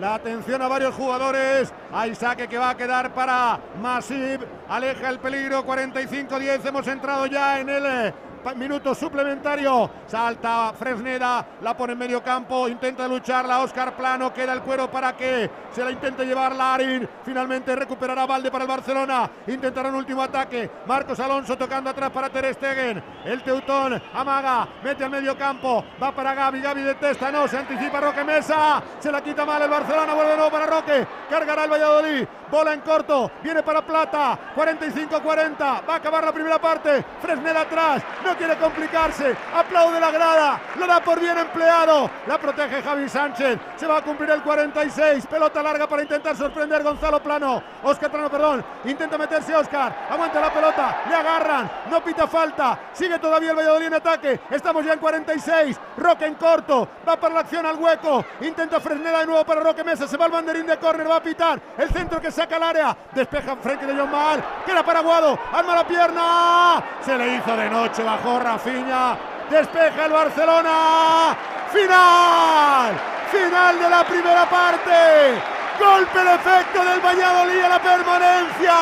La 0.00 0.14
atención 0.16 0.60
a 0.60 0.68
varios 0.68 0.94
jugadores. 0.94 1.72
Hay 1.92 2.14
saque 2.14 2.48
que 2.48 2.58
va 2.58 2.70
a 2.70 2.76
quedar 2.76 3.14
para 3.14 3.58
Masip. 3.80 4.42
Aleja 4.68 5.08
el 5.08 5.18
peligro. 5.18 5.64
45-10. 5.64 6.66
Hemos 6.66 6.86
entrado 6.88 7.26
ya 7.26 7.60
en 7.60 7.68
el 7.70 7.86
eh, 7.86 8.14
minuto 8.54 8.94
suplementario. 8.94 9.90
Salta 10.06 10.72
Fresneda. 10.78 11.44
La 11.62 11.76
pone 11.76 11.94
en 11.94 11.98
medio 11.98 12.22
campo. 12.22 12.68
Intenta 12.68 13.08
lucharla. 13.08 13.60
Oscar 13.60 13.96
Plano. 13.96 14.32
Queda 14.32 14.52
el 14.52 14.62
cuero 14.62 14.90
para 14.90 15.16
que 15.16 15.50
se 15.72 15.84
la 15.84 15.90
intente 15.90 16.24
llevar 16.24 16.54
Larin. 16.54 17.08
Finalmente 17.24 17.74
recuperará 17.74 18.26
Valde 18.26 18.50
para 18.50 18.64
el 18.64 18.68
Barcelona. 18.68 19.28
Intentará 19.46 19.88
un 19.88 19.96
último 19.96 20.22
ataque. 20.22 20.70
Marcos 20.86 21.18
Alonso 21.18 21.56
tocando 21.56 21.90
atrás 21.90 22.10
para 22.10 22.28
Ter 22.30 22.54
Stegen. 22.54 23.02
El 23.24 23.42
Teutón 23.42 24.00
amaga. 24.14 24.68
Mete 24.84 25.04
al 25.04 25.10
medio 25.10 25.36
campo. 25.36 25.84
Va 26.00 26.12
para 26.12 26.34
Gaby. 26.34 26.60
Gaby 26.60 26.82
detesta. 26.82 27.32
No. 27.32 27.48
Se 27.48 27.58
anticipa 27.58 28.00
Roque 28.00 28.22
Mesa. 28.22 28.82
Se 28.98 29.10
la 29.10 29.22
quita 29.22 29.44
mal 29.44 29.62
el 29.62 29.70
Barcelona. 29.70 30.14
Vuelve 30.14 30.30
de 30.30 30.36
nuevo 30.36 30.50
para 30.50 30.66
Roque. 30.66 31.06
Cargará 31.28 31.64
el 31.64 31.70
Valladolid. 31.72 32.26
Bola 32.50 32.72
en 32.72 32.80
corto. 32.80 33.30
Viene 33.42 33.62
para 33.62 33.84
Plata. 33.84 34.38
45-40. 34.54 35.88
Va 35.88 35.94
a 35.94 35.96
acabar 35.96 36.24
la 36.24 36.32
primera 36.32 36.60
parte. 36.60 37.04
Fresnel 37.20 37.56
atrás. 37.56 38.02
No 38.24 38.35
quiere 38.36 38.56
complicarse. 38.56 39.36
Aplaude 39.54 40.00
la 40.00 40.10
grada. 40.10 40.60
Lo 40.76 40.86
da 40.86 41.00
por 41.00 41.20
bien 41.20 41.36
empleado. 41.38 42.10
La 42.26 42.38
protege 42.38 42.82
Javi 42.82 43.08
Sánchez. 43.08 43.58
Se 43.76 43.86
va 43.86 43.98
a 43.98 44.02
cumplir 44.02 44.30
el 44.30 44.42
46. 44.42 45.26
Pelota 45.26 45.62
larga 45.62 45.86
para 45.86 46.02
intentar 46.02 46.36
sorprender 46.36 46.82
Gonzalo 46.82 47.22
Plano. 47.22 47.62
Oscar 47.82 48.10
Plano, 48.10 48.30
perdón. 48.30 48.64
Intenta 48.84 49.18
meterse 49.18 49.54
Oscar. 49.54 50.06
Aguanta 50.10 50.40
la 50.40 50.52
pelota. 50.52 51.02
Le 51.08 51.14
agarran. 51.14 51.70
No 51.90 52.02
pita 52.02 52.26
falta. 52.26 52.78
Sigue 52.92 53.18
todavía 53.18 53.50
el 53.50 53.56
Valladolid 53.56 53.86
en 53.86 53.94
ataque. 53.94 54.40
Estamos 54.50 54.84
ya 54.84 54.94
en 54.94 54.98
46. 54.98 55.78
Roque 55.96 56.26
en 56.26 56.34
corto. 56.34 56.88
Va 57.08 57.16
para 57.16 57.34
la 57.34 57.40
acción 57.40 57.66
al 57.66 57.76
hueco. 57.76 58.24
Intenta 58.40 58.80
Fresneda 58.80 59.20
de 59.20 59.26
nuevo 59.26 59.44
para 59.44 59.60
Roque 59.60 59.84
Mesa. 59.84 60.06
Se 60.06 60.16
va 60.16 60.26
el 60.26 60.32
banderín 60.32 60.66
de 60.66 60.78
córner. 60.78 61.10
Va 61.10 61.16
a 61.16 61.22
pitar. 61.22 61.60
El 61.78 61.88
centro 61.90 62.20
que 62.20 62.30
saca 62.30 62.56
al 62.56 62.62
área. 62.62 62.96
Despeja 63.12 63.56
Frenkie 63.56 63.86
de 63.86 63.94
Jong 63.94 64.10
mal. 64.10 64.44
Queda 64.64 64.82
para 64.82 65.00
Aguado. 65.00 65.38
Arma 65.52 65.74
la 65.74 65.86
pierna. 65.86 66.84
Se 67.00 67.16
le 67.16 67.36
hizo 67.36 67.56
de 67.56 67.70
noche. 67.70 68.02
Bajó 68.26 68.40
Rafiña. 68.40 69.16
Despeja 69.48 70.06
el 70.06 70.12
Barcelona. 70.12 71.36
Final. 71.72 72.92
Final 73.30 73.78
de 73.78 73.88
la 73.88 74.02
primera 74.02 74.44
parte. 74.46 75.40
Golpe 75.78 76.24
de 76.24 76.34
efecto 76.34 76.84
del 76.84 77.00
Valladolid 77.00 77.62
a 77.62 77.68
la 77.68 77.78
permanencia. 77.78 78.74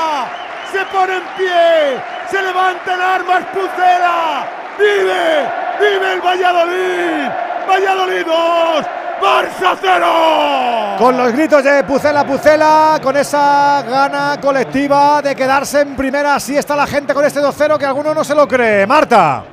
Se 0.73 0.87
pone 0.87 1.17
en 1.17 1.23
pie. 1.37 2.03
Se 2.31 2.41
levanta 2.41 2.95
en 2.95 3.01
armas 3.03 3.45
Pucela. 3.53 4.47
Vive. 4.79 5.47
Vive 5.79 6.13
el 6.15 6.21
Valladolid. 6.23 7.29
Valladolid 7.69 8.25
2. 8.25 9.04
Barça 9.25 9.75
0. 9.81 10.97
Con 10.99 11.17
los 11.17 11.33
gritos 11.33 11.65
de 11.65 11.83
Pucela 11.85 12.27
Pucela, 12.27 13.01
con 13.03 13.17
esa 13.17 13.83
gana 13.83 14.39
colectiva 14.39 15.23
de 15.23 15.35
quedarse 15.35 15.81
en 15.81 15.97
primera, 15.97 16.35
así 16.35 16.55
está 16.57 16.77
la 16.77 16.87
gente 16.87 17.15
con 17.15 17.25
este 17.25 17.41
2-0 17.41 17.79
que 17.79 17.87
alguno 17.87 18.13
no 18.13 18.23
se 18.23 18.35
lo 18.35 18.47
cree. 18.47 18.87
Marta. 18.87 19.45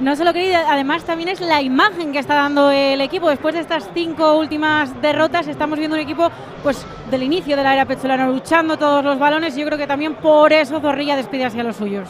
No 0.00 0.14
se 0.14 0.22
lo 0.22 0.32
cree, 0.32 0.54
además 0.54 1.02
también 1.04 1.30
es 1.30 1.40
la 1.40 1.62
imagen 1.62 2.12
que 2.12 2.18
está 2.18 2.34
dando 2.34 2.70
el 2.70 3.00
equipo. 3.00 3.30
Después 3.30 3.54
de 3.54 3.62
estas 3.62 3.88
cinco 3.94 4.36
últimas 4.36 5.00
derrotas, 5.00 5.48
estamos 5.48 5.78
viendo 5.78 5.96
un 5.96 6.02
equipo 6.02 6.30
pues 6.62 6.84
del 7.10 7.22
inicio 7.22 7.56
de 7.56 7.62
la 7.62 7.72
era 7.72 7.86
Petzolano 7.86 8.30
luchando 8.30 8.76
todos 8.76 9.02
los 9.02 9.18
balones. 9.18 9.56
Y 9.56 9.60
yo 9.60 9.66
creo 9.66 9.78
que 9.78 9.86
también 9.86 10.14
por 10.14 10.52
eso 10.52 10.78
Zorrilla 10.78 11.16
despide 11.16 11.46
hacia 11.46 11.64
los 11.64 11.76
suyos. 11.76 12.08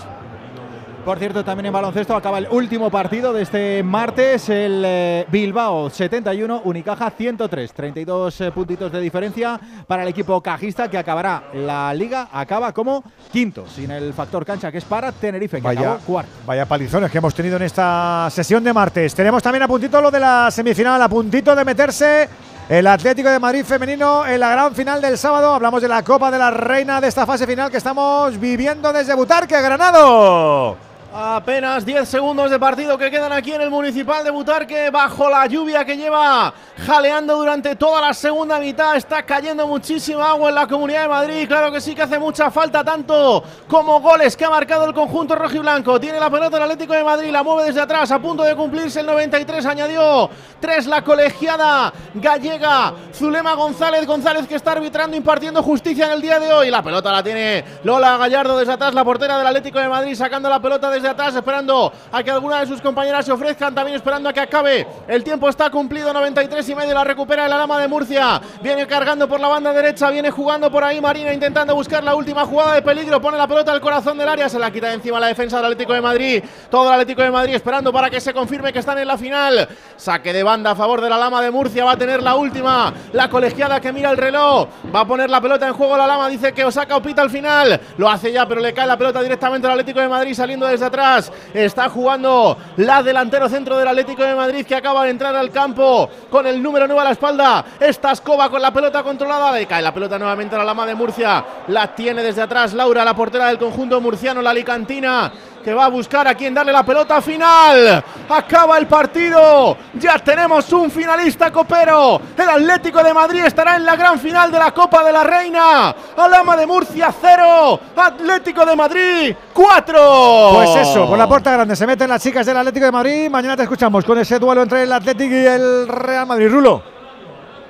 Por 1.09 1.19
cierto, 1.19 1.43
también 1.43 1.65
en 1.65 1.73
baloncesto 1.73 2.15
acaba 2.15 2.37
el 2.37 2.49
último 2.51 2.91
partido 2.91 3.33
de 3.33 3.41
este 3.41 3.83
martes, 3.83 4.51
el 4.51 4.83
eh, 4.85 5.27
Bilbao 5.33 5.89
71, 5.89 6.61
Unicaja 6.67 7.11
103, 7.11 7.73
32 7.73 8.41
eh, 8.43 8.53
puntitos 8.53 8.93
de 8.93 9.01
diferencia 9.01 9.59
para 9.87 10.03
el 10.03 10.11
equipo 10.11 10.39
cajista 10.43 10.91
que 10.91 10.99
acabará 10.99 11.45
la 11.55 11.95
liga, 11.95 12.29
acaba 12.31 12.75
como 12.75 13.03
quinto, 13.33 13.65
sin 13.67 13.91
el 13.91 14.13
factor 14.13 14.45
cancha 14.45 14.71
que 14.71 14.77
es 14.77 14.85
para 14.85 15.11
Tenerife, 15.11 15.57
que 15.57 15.63
Vaya, 15.63 15.81
acabó 15.81 15.99
cuarto. 16.01 16.31
vaya 16.45 16.67
palizones 16.67 17.11
que 17.11 17.17
hemos 17.17 17.35
tenido 17.35 17.57
en 17.57 17.63
esta 17.63 18.29
sesión 18.31 18.63
de 18.63 18.75
martes. 18.75 19.15
Tenemos 19.15 19.43
también 19.43 19.63
a 19.63 19.67
puntito 19.67 20.03
lo 20.03 20.11
de 20.11 20.21
la 20.21 20.51
semifinal, 20.51 21.01
a 21.01 21.09
puntito 21.09 21.57
de 21.57 21.65
meterse 21.65 22.29
el 22.69 22.87
Atlético 22.87 23.31
de 23.31 23.39
Madrid 23.39 23.65
femenino 23.65 24.27
en 24.27 24.41
la 24.41 24.51
gran 24.51 24.75
final 24.75 25.01
del 25.01 25.17
sábado. 25.17 25.55
Hablamos 25.55 25.81
de 25.81 25.89
la 25.89 26.03
Copa 26.03 26.31
de 26.31 26.37
la 26.37 26.51
Reina 26.51 27.01
de 27.01 27.09
esta 27.09 27.25
fase 27.25 27.47
final 27.47 27.71
que 27.71 27.79
estamos 27.79 28.39
viviendo 28.39 28.93
desde 28.93 29.15
Butarque, 29.15 29.59
Granado. 29.59 30.88
Apenas 31.11 31.87
10 31.87 32.07
segundos 32.07 32.51
de 32.51 32.59
partido 32.59 32.99
que 32.99 33.11
quedan 33.11 33.33
aquí 33.33 33.53
en 33.53 33.63
el 33.63 33.71
Municipal 33.71 34.23
de 34.23 34.31
Butarque 34.31 34.91
bajo 34.91 35.31
la 35.31 35.47
lluvia 35.47 35.83
que 35.83 35.97
lleva 35.97 36.53
jaleando 36.87 37.35
durante 37.35 37.77
toda 37.77 38.03
la 38.03 38.13
segunda 38.13 38.61
mitad. 38.61 38.95
Está 38.95 39.23
cayendo 39.23 39.67
muchísima 39.67 40.29
agua 40.29 40.51
en 40.51 40.55
la 40.55 40.67
Comunidad 40.67 41.03
de 41.03 41.09
Madrid. 41.09 41.49
Claro 41.49 41.73
que 41.73 41.81
sí 41.81 41.95
que 41.95 42.03
hace 42.03 42.19
mucha 42.19 42.51
falta 42.51 42.85
tanto 42.85 43.43
como 43.67 44.03
goles 44.03 44.37
que 44.37 44.45
ha 44.45 44.51
marcado 44.51 44.85
el 44.85 44.93
conjunto 44.93 45.35
rojiblanco. 45.35 45.99
Tiene 45.99 46.21
la 46.21 46.29
pelota 46.29 46.59
el 46.59 46.65
Atlético 46.65 46.93
de 46.93 47.03
Madrid, 47.03 47.31
la 47.31 47.43
mueve 47.43 47.65
desde 47.65 47.81
atrás 47.81 48.11
a 48.11 48.19
punto 48.19 48.43
de 48.43 48.55
cumplirse 48.55 49.01
el 49.01 49.07
93. 49.07 49.65
Añadió 49.65 50.29
3 50.61 50.87
la 50.89 51.03
colegiada 51.03 51.91
gallega 52.13 52.93
Zulema 53.15 53.55
González. 53.55 54.07
González 54.07 54.47
que 54.47 54.57
está 54.57 54.73
arbitrando 54.73 55.17
impartiendo 55.17 55.63
justicia 55.63 56.05
en 56.05 56.13
el 56.13 56.21
día 56.21 56.39
de 56.39 56.53
hoy. 56.53 56.71
La 56.71 56.83
pelota 56.83 57.11
la 57.11 57.23
tiene 57.23 57.65
Lola 57.83 58.19
Gallardo 58.19 58.59
desde 58.59 58.75
atrás, 58.75 58.93
la 58.93 59.05
portera 59.05 59.39
del 59.39 59.47
Atlético 59.47 59.79
de 59.79 59.89
Madrid 59.89 60.15
sacando 60.15 60.51
la 60.51 60.61
pelota 60.61 60.98
desde 60.99 61.09
atrás, 61.09 61.35
esperando 61.35 61.93
a 62.11 62.23
que 62.23 62.31
alguna 62.31 62.61
de 62.61 62.67
sus 62.67 62.81
compañeras 62.81 63.25
se 63.25 63.33
ofrezcan, 63.33 63.75
también 63.75 63.97
esperando 63.97 64.29
a 64.29 64.33
que 64.33 64.41
acabe. 64.41 64.87
El 65.07 65.23
tiempo 65.23 65.49
está 65.49 65.71
cumplido, 65.71 66.13
93 66.13 66.69
y 66.69 66.75
medio, 66.75 66.95
la 66.95 67.05
recupera 67.05 67.47
el 67.47 67.53
Alama 67.53 67.81
de 67.81 67.89
Murcia. 67.89 68.41
Viene 68.61 68.87
cargando 68.87 69.29
por 69.29 69.41
la 69.41 69.49
banda 69.49 69.73
derecha, 69.73 70.11
viene 70.11 70.31
jugando 70.31 70.71
por 70.71 70.83
ahí 70.85 71.01
Marina, 71.01 71.33
intentando 71.33 71.75
buscar 71.75 72.03
la 72.03 72.15
última 72.15 72.45
jugada 72.45 72.75
de 72.75 72.83
peligro. 72.83 73.21
Pone 73.21 73.39
la 73.39 73.47
pelota 73.47 73.73
al 73.73 73.81
corazón 73.81 74.19
del 74.19 74.29
área, 74.29 74.49
se 74.49 74.59
la 74.59 74.71
quita 74.71 74.89
de 74.89 74.95
encima 74.95 75.21
la 75.21 75.29
defensa 75.29 75.57
del 75.57 75.67
Atlético 75.67 75.93
de 75.93 76.01
Madrid. 76.01 76.45
Todo 76.71 76.89
el 76.89 76.93
Atlético 76.95 77.23
de 77.23 77.31
Madrid 77.31 77.55
esperando 77.55 77.93
para 77.93 78.11
que 78.11 78.21
se 78.21 78.35
confirme 78.35 78.73
que 78.73 78.81
están 78.81 78.99
en 78.99 79.07
la 79.07 79.17
final. 79.17 79.69
Saque 79.97 80.33
de 80.33 80.43
banda 80.43 80.73
a 80.73 80.75
favor 80.75 81.01
de 81.01 81.09
la 81.09 81.17
Lama 81.17 81.41
de 81.41 81.51
Murcia, 81.51 81.85
va 81.85 81.93
a 81.93 81.97
tener 81.97 82.23
la 82.23 82.35
última. 82.35 82.93
La 83.13 83.29
colegiada 83.29 83.81
que 83.81 83.93
mira 83.93 84.11
el 84.11 84.17
reloj, 84.17 84.69
va 84.95 85.01
a 85.01 85.07
poner 85.07 85.31
la 85.31 85.41
pelota 85.41 85.67
en 85.67 85.75
juego. 85.75 85.97
La 85.97 86.07
Lama 86.07 86.29
dice 86.29 86.53
que 86.53 86.65
Osaka 86.65 86.97
o 86.97 87.03
pita 87.03 87.23
al 87.23 87.31
final. 87.31 87.81
Lo 87.97 88.09
hace 88.09 88.33
ya, 88.33 88.47
pero 88.47 88.61
le 88.61 88.73
cae 88.73 88.87
la 88.87 88.97
pelota 88.97 89.23
directamente 89.23 89.67
al 89.67 89.73
Atlético 89.73 90.01
de 90.01 90.09
Madrid 90.09 90.35
saliendo 90.35 90.67
desde 90.67 90.87
atrás. 90.89 91.33
Está 91.55 91.89
jugando 91.89 92.57
la 92.77 93.03
delantero 93.03 93.49
centro 93.49 93.79
del 93.79 93.89
Atlético 93.89 94.23
de 94.23 94.35
Madrid 94.35 94.67
que 94.67 94.75
acaba 94.75 95.05
de 95.05 95.11
entrar 95.11 95.35
al 95.35 95.51
campo 95.51 96.11
con 96.31 96.47
el 96.47 96.63
número 96.63 96.87
9 96.87 97.01
a 97.01 97.05
la 97.05 97.11
espalda. 97.13 97.65
Esta 97.79 98.13
escoba 98.13 98.51
con 98.51 98.61
la 98.61 98.73
pelota 98.73 99.03
controlada. 99.03 99.53
Le 99.53 99.67
cae 99.67 99.83
la 99.83 99.95
pelota 99.95 100.19
nuevamente 100.19 100.55
a 100.55 100.59
la 100.59 100.65
Lama 100.65 100.85
de 100.87 100.95
Murcia. 100.95 101.45
La 101.69 101.95
tiene 101.95 102.23
desde 102.23 102.43
atrás 102.43 102.75
Laura, 102.75 103.05
la 103.05 103.15
portera 103.15 103.49
del 103.49 103.59
conjunto 103.59 104.01
murciano, 104.01 104.43
la 104.43 104.51
alicantina 104.51 105.33
que 105.63 105.75
va 105.75 105.87
a 105.87 105.89
buscar 105.89 106.27
a 106.29 106.35
quien 106.35 106.55
darle 106.55 106.73
la 106.73 106.83
pelota 106.83 107.21
final. 107.21 108.03
Acaba 108.29 108.79
el 108.79 108.87
partido. 108.87 109.77
Ya 109.95 110.19
tenemos 110.19 110.73
un 110.73 110.91
finalista 110.91 111.51
copero. 111.51 112.21
El 112.37 112.49
Atlético 112.49 113.03
de 113.03 113.13
Madrid 113.13 113.45
estará 113.45 113.77
en 113.77 113.85
la 113.85 113.97
gran 113.97 114.19
final 114.19 114.51
de 114.51 114.59
la 114.59 114.73
Copa 114.73 115.05
de 115.05 115.13
la 115.13 115.25
Reina. 115.25 115.95
Alama 116.17 116.57
de 116.57 116.67
Murcia 116.67 117.13
0. 117.21 117.81
Atlético 117.97 118.65
de 118.65 118.77
Madrid 118.77 119.37
4. 119.53 120.51
Pues 120.55 120.77
eso, 120.77 121.07
por 121.07 121.19
la 121.19 121.29
puerta 121.29 121.53
grande 121.53 121.77
se 121.77 121.87
meten 121.87 122.09
las 122.09 122.23
chicas 122.23 122.47
del 122.47 122.57
Atlético 122.57 122.87
de 122.87 122.93
Madrid. 122.93 123.31
Mañana 123.31 123.57
te 123.57 123.63
escuchamos 123.65 124.05
con 124.05 124.19
ese 124.19 124.39
duelo 124.39 124.63
entre 124.63 124.85
el 124.85 124.93
Atlético 124.93 125.35
y 125.35 125.47
el 125.47 125.89
Real 125.89 126.27
Madrid. 126.27 126.49
Rulo. 126.49 126.83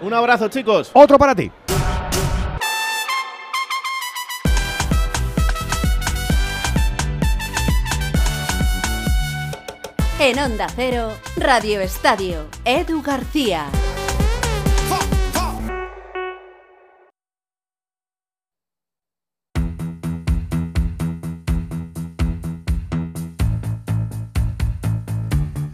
Un 0.01 0.15
abrazo, 0.15 0.49
chicos. 0.49 0.91
Otro 0.93 1.19
para 1.19 1.35
ti. 1.35 1.51
En 10.21 10.37
Onda 10.37 10.67
Cero, 10.75 11.13
Radio 11.37 11.81
Estadio, 11.81 12.47
Edu 12.65 13.03
García. 13.03 13.67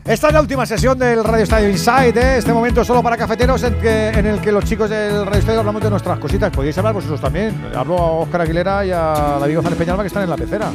Esta 0.05 0.29
es 0.29 0.35
la 0.35 0.41
última 0.43 0.67
sesión 0.67 0.99
del 0.99 1.25
Radio 1.25 1.45
Estadio 1.45 1.71
Inside, 1.71 2.09
¿eh? 2.09 2.37
este 2.37 2.53
momento 2.53 2.85
solo 2.85 3.03
para 3.03 3.17
cafeteros 3.17 3.63
en, 3.63 4.27
el 4.27 4.43
que 4.43 4.53
los 4.53 4.67
chicos 4.67 4.91
del 4.91 5.25
Radio 5.25 5.39
Estadio 5.39 5.61
hablamos 5.61 5.83
de 5.83 5.89
nuestras 5.89 6.19
cositas. 6.19 6.53
Podéis 6.53 6.77
hablar 6.77 6.93
vosotros 6.93 7.19
también. 7.19 7.73
Hablo 7.75 7.97
a 7.97 8.11
Óscar 8.19 8.43
Aguilera 8.43 8.85
y 8.85 8.91
a 8.91 9.39
David 9.41 9.55
González 9.55 9.79
Peñalba 9.79 10.03
que 10.03 10.09
están 10.09 10.25
en 10.25 10.31
la 10.31 10.37
pecera. 10.37 10.71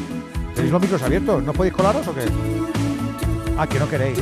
¿Tenéis 0.56 0.74
los 0.74 0.82
micros 0.82 1.04
abiertos? 1.04 1.44
¿No 1.44 1.54
podéis 1.54 1.76
colaros 1.76 2.08
o 2.08 2.16
qué? 2.16 2.79
Ah, 3.62 3.68
que 3.68 3.78
no 3.78 3.90
queréis. 3.90 4.18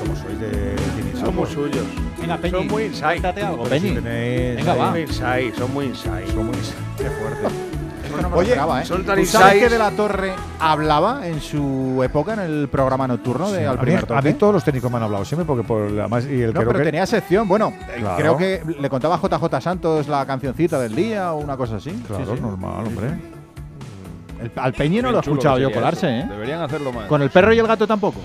Como 0.00 0.16
sois 0.16 0.40
de. 0.40 0.74
Somos 1.20 1.48
suyos. 1.50 1.84
Venga, 2.20 2.36
Peñi, 2.38 2.50
Son 2.58 2.66
muy 2.66 2.82
inside. 2.84 3.26
algo, 3.44 3.64
Peñi. 3.64 3.88
si 3.90 3.94
tenéis- 3.94 4.56
Venga, 4.56 4.72
son 4.74 4.80
va. 4.84 4.90
muy 4.90 5.00
inside, 5.02 5.52
son 5.56 5.72
muy 5.74 5.84
inside. 5.86 6.26
Son 6.32 6.46
muy 6.46 6.56
inside. 6.56 6.76
Qué 6.98 7.04
fuerte. 7.10 7.46
Esto 8.04 8.16
no 8.22 8.28
me 8.28 8.34
lo 8.34 8.36
Oye, 8.40 8.48
esperaba, 8.50 8.82
¿eh? 8.82 8.84
son 8.84 9.04
tan 9.06 9.18
¿Tú 9.18 9.26
sabes 9.26 9.54
que 9.62 9.68
De 9.68 9.78
la 9.78 9.90
Torre 9.92 10.32
hablaba 10.60 11.26
en 11.26 11.40
su 11.40 12.00
época 12.04 12.34
en 12.34 12.40
el 12.40 12.68
programa 12.68 13.06
nocturno 13.08 13.50
de 13.50 13.60
Sí, 13.60 13.64
Al 13.64 13.70
a, 13.70 13.72
mí, 13.74 13.80
Primer 13.80 14.04
a 14.04 14.06
Toque? 14.06 14.22
mí 14.28 14.34
todos 14.34 14.52
los 14.54 14.64
técnicos 14.64 14.90
me 14.90 14.96
han 14.98 15.02
hablado 15.04 15.24
siempre 15.24 15.46
porque 15.46 15.62
por 15.66 15.90
la 15.90 16.06
más 16.08 16.24
y 16.26 16.42
el 16.42 16.48
No, 16.48 16.60
creo 16.60 16.66
pero 16.68 16.78
que- 16.80 16.84
tenía 16.84 17.06
sección. 17.06 17.46
Bueno, 17.48 17.72
eh, 17.94 17.96
Claro. 18.00 18.16
creo 18.16 18.36
que 18.36 18.62
le 18.80 18.90
contaba 18.90 19.14
a 19.14 19.18
JJ 19.20 19.60
Santos 19.60 20.08
la 20.08 20.26
cancioncita 20.26 20.78
del 20.80 20.94
día 20.94 21.32
o 21.32 21.38
una 21.38 21.56
cosa 21.56 21.76
así. 21.76 21.90
Claro, 22.06 22.24
Sí, 22.26 22.30
sí. 22.34 22.40
normal, 22.42 22.86
hombre. 22.86 23.06
El- 24.42 24.50
al 24.56 24.72
Peñi 24.74 25.00
no 25.00 25.10
lo 25.12 25.18
he 25.20 25.22
chulo 25.22 25.34
escuchado 25.36 25.56
que 25.56 25.62
yo 25.62 25.68
sería 25.68 25.80
colarse, 25.80 26.18
eso. 26.18 26.26
¿eh? 26.26 26.30
Deberían 26.30 26.60
hacerlo 26.60 26.92
más. 26.92 27.06
Con 27.06 27.22
el 27.22 27.30
perro 27.30 27.52
y 27.54 27.58
el 27.58 27.66
gato 27.66 27.86
tampoco. 27.86 28.20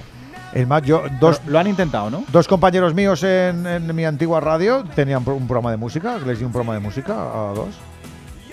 Es 0.53 0.67
más, 0.67 0.81
yo 0.81 1.03
dos, 1.19 1.41
Lo 1.45 1.59
han 1.59 1.67
intentado, 1.67 2.09
¿no? 2.09 2.23
dos 2.31 2.47
compañeros 2.47 2.93
míos 2.93 3.21
en, 3.23 3.67
en 3.67 3.95
mi 3.95 4.05
antigua 4.05 4.39
radio 4.39 4.83
tenían 4.95 5.23
un 5.27 5.47
programa 5.47 5.71
de 5.71 5.77
música, 5.77 6.17
les 6.17 6.39
di 6.39 6.45
un 6.45 6.51
programa 6.51 6.73
de 6.73 6.79
música 6.79 7.13
a 7.13 7.53
dos. 7.53 7.69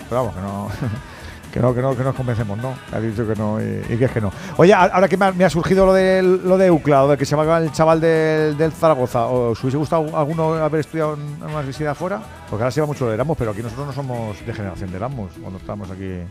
Pero 0.09 0.23
vamos, 0.23 0.35
que 0.35 0.41
no, 0.41 0.69
que 1.53 1.59
no, 1.59 1.73
que 1.73 1.81
no, 1.81 1.97
que 1.97 2.03
nos 2.03 2.15
convencemos, 2.15 2.57
no. 2.59 2.75
Ha 2.93 2.99
dicho 2.99 3.27
que 3.27 3.35
no 3.35 3.59
y, 3.59 3.83
y 3.89 3.97
que 3.97 4.05
es 4.05 4.11
que 4.11 4.21
no. 4.21 4.31
Oye, 4.57 4.73
ahora 4.73 5.07
que 5.07 5.17
me 5.17 5.25
ha, 5.25 5.31
me 5.31 5.43
ha 5.43 5.49
surgido 5.49 5.85
lo 5.87 5.93
de, 5.93 6.21
lo 6.21 6.57
de 6.57 6.69
UCLA, 6.69 7.03
o 7.05 7.07
de 7.09 7.17
que 7.17 7.25
se 7.25 7.35
llama 7.35 7.57
el 7.57 7.71
chaval 7.71 7.99
del, 7.99 8.55
del 8.57 8.71
Zaragoza, 8.71 9.25
¿os 9.25 9.61
hubiese 9.63 9.77
gustado 9.77 10.15
alguno 10.15 10.53
haber 10.53 10.81
estudiado 10.81 11.15
en 11.15 11.21
una 11.43 11.57
universidad 11.57 11.93
afuera? 11.93 12.21
Porque 12.49 12.63
ahora 12.63 12.71
se 12.71 12.75
lleva 12.75 12.87
mucho 12.87 13.05
lo 13.05 13.09
de 13.09 13.15
Erasmus, 13.15 13.37
pero 13.37 13.51
aquí 13.51 13.63
nosotros 13.63 13.87
no 13.87 13.93
somos 13.93 14.45
de 14.45 14.53
generación 14.53 14.91
de 14.91 14.97
Erasmus 14.97 15.31
cuando 15.41 15.57
estamos 15.57 15.89
aquí. 15.89 16.21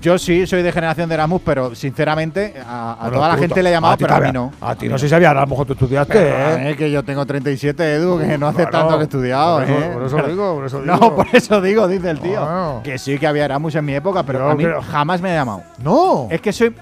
Yo 0.00 0.18
sí 0.18 0.46
soy 0.46 0.62
de 0.62 0.72
generación 0.72 1.08
de 1.08 1.14
Erasmus, 1.14 1.42
pero 1.44 1.74
sinceramente 1.74 2.54
a, 2.66 2.92
a 2.92 2.96
Bueno, 3.02 3.16
toda 3.16 3.28
la 3.28 3.36
gente 3.36 3.62
le 3.62 3.68
he 3.70 3.72
llamado, 3.72 3.96
ti 3.96 4.04
pero 4.04 4.16
a 4.16 4.20
mí 4.20 4.32
no. 4.32 4.52
A 4.60 4.74
ti 4.74 4.88
no 4.88 4.98
sé 4.98 5.08
si 5.08 5.14
había 5.14 5.30
Erasmus 5.30 5.56
cuando 5.56 5.74
tú 5.74 5.84
estudiaste, 5.84 6.12
Pero, 6.12 6.36
¿eh? 6.58 6.70
eh, 6.70 6.76
que 6.76 6.90
yo 6.90 7.02
tengo 7.04 7.24
37, 7.24 7.94
Edu, 7.94 8.18
que 8.18 8.36
no 8.38 8.48
hace 8.48 8.66
tanto 8.66 8.94
que 8.96 9.00
he 9.02 9.04
estudiado. 9.04 9.58
por 9.58 9.64
eso- 9.68 9.78
¿eh? 9.78 9.90
por 9.92 10.02
eso 10.04 10.16
Pero- 10.16 10.28
digo, 10.28 10.54
por 10.56 10.66
eso 10.66 10.78
No, 10.82 10.94
digo. 10.94 11.16
por 11.16 11.26
eso 11.32 11.60
digo, 11.60 11.88
dice 11.88 12.10
el 12.10 12.18
tío. 12.20 12.80
Que 12.82 12.98
sí 12.98 13.18
que 13.18 13.26
había 13.26 13.44
Erasmus 13.44 13.74
en 13.76 13.84
mi 13.84 13.94
época, 13.94 14.22
pero 14.24 14.40
Yo 14.40 14.50
a 14.50 14.54
mí 14.54 14.64
creo- 14.64 14.82
jamás 14.82 15.20
me 15.20 15.30
ha 15.30 15.34
llamado. 15.34 15.62
No. 15.82 16.26
Es 16.30 16.40
que 16.40 16.52
soy, 16.52 16.74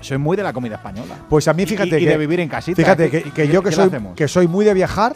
soy 0.00 0.18
muy 0.18 0.36
de 0.36 0.42
la 0.42 0.52
comida 0.52 0.74
española. 0.76 1.14
Pues 1.28 1.48
a 1.48 1.54
mí, 1.54 1.64
fíjate 1.66 1.98
y 2.00 2.04
que. 2.04 2.10
de 2.10 2.16
vivir 2.18 2.40
en 2.40 2.48
casita. 2.48 2.76
Fíjate 2.76 3.10
¿Qué- 3.10 3.22
que, 3.30 3.48
yo 3.48 3.62
que 3.62 3.72
soy, 3.72 3.90
que 4.16 4.28
soy 4.28 4.48
muy 4.48 4.64
de 4.64 4.74
viajar, 4.74 5.14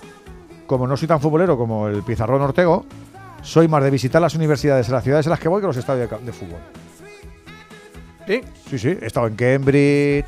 como 0.67 0.87
no 0.87 0.97
soy 0.97 1.09
tan 1.09 1.21
futbolero 1.21 1.59
como 1.59 1.89
el 1.89 2.03
Pizarrón 2.03 2.41
Ortego, 2.41 2.87
soy 3.43 3.69
más 3.69 3.83
de 3.85 3.91
visitar 3.91 4.21
las 4.21 4.35
universidades, 4.35 4.89
las 4.89 5.05
ciudades 5.05 5.27
en 5.27 5.31
las 5.31 5.39
que 5.39 5.49
voy 5.49 5.61
que 5.61 5.67
los 5.69 5.77
estadios 5.77 6.09
de 6.25 6.33
fútbol. 6.33 6.59
¿Sí? 8.27 8.41
Sí, 8.71 8.79
sí. 8.79 8.99
He 9.01 9.07
estado 9.07 9.27
en 9.29 9.37
Cambridge, 9.37 10.27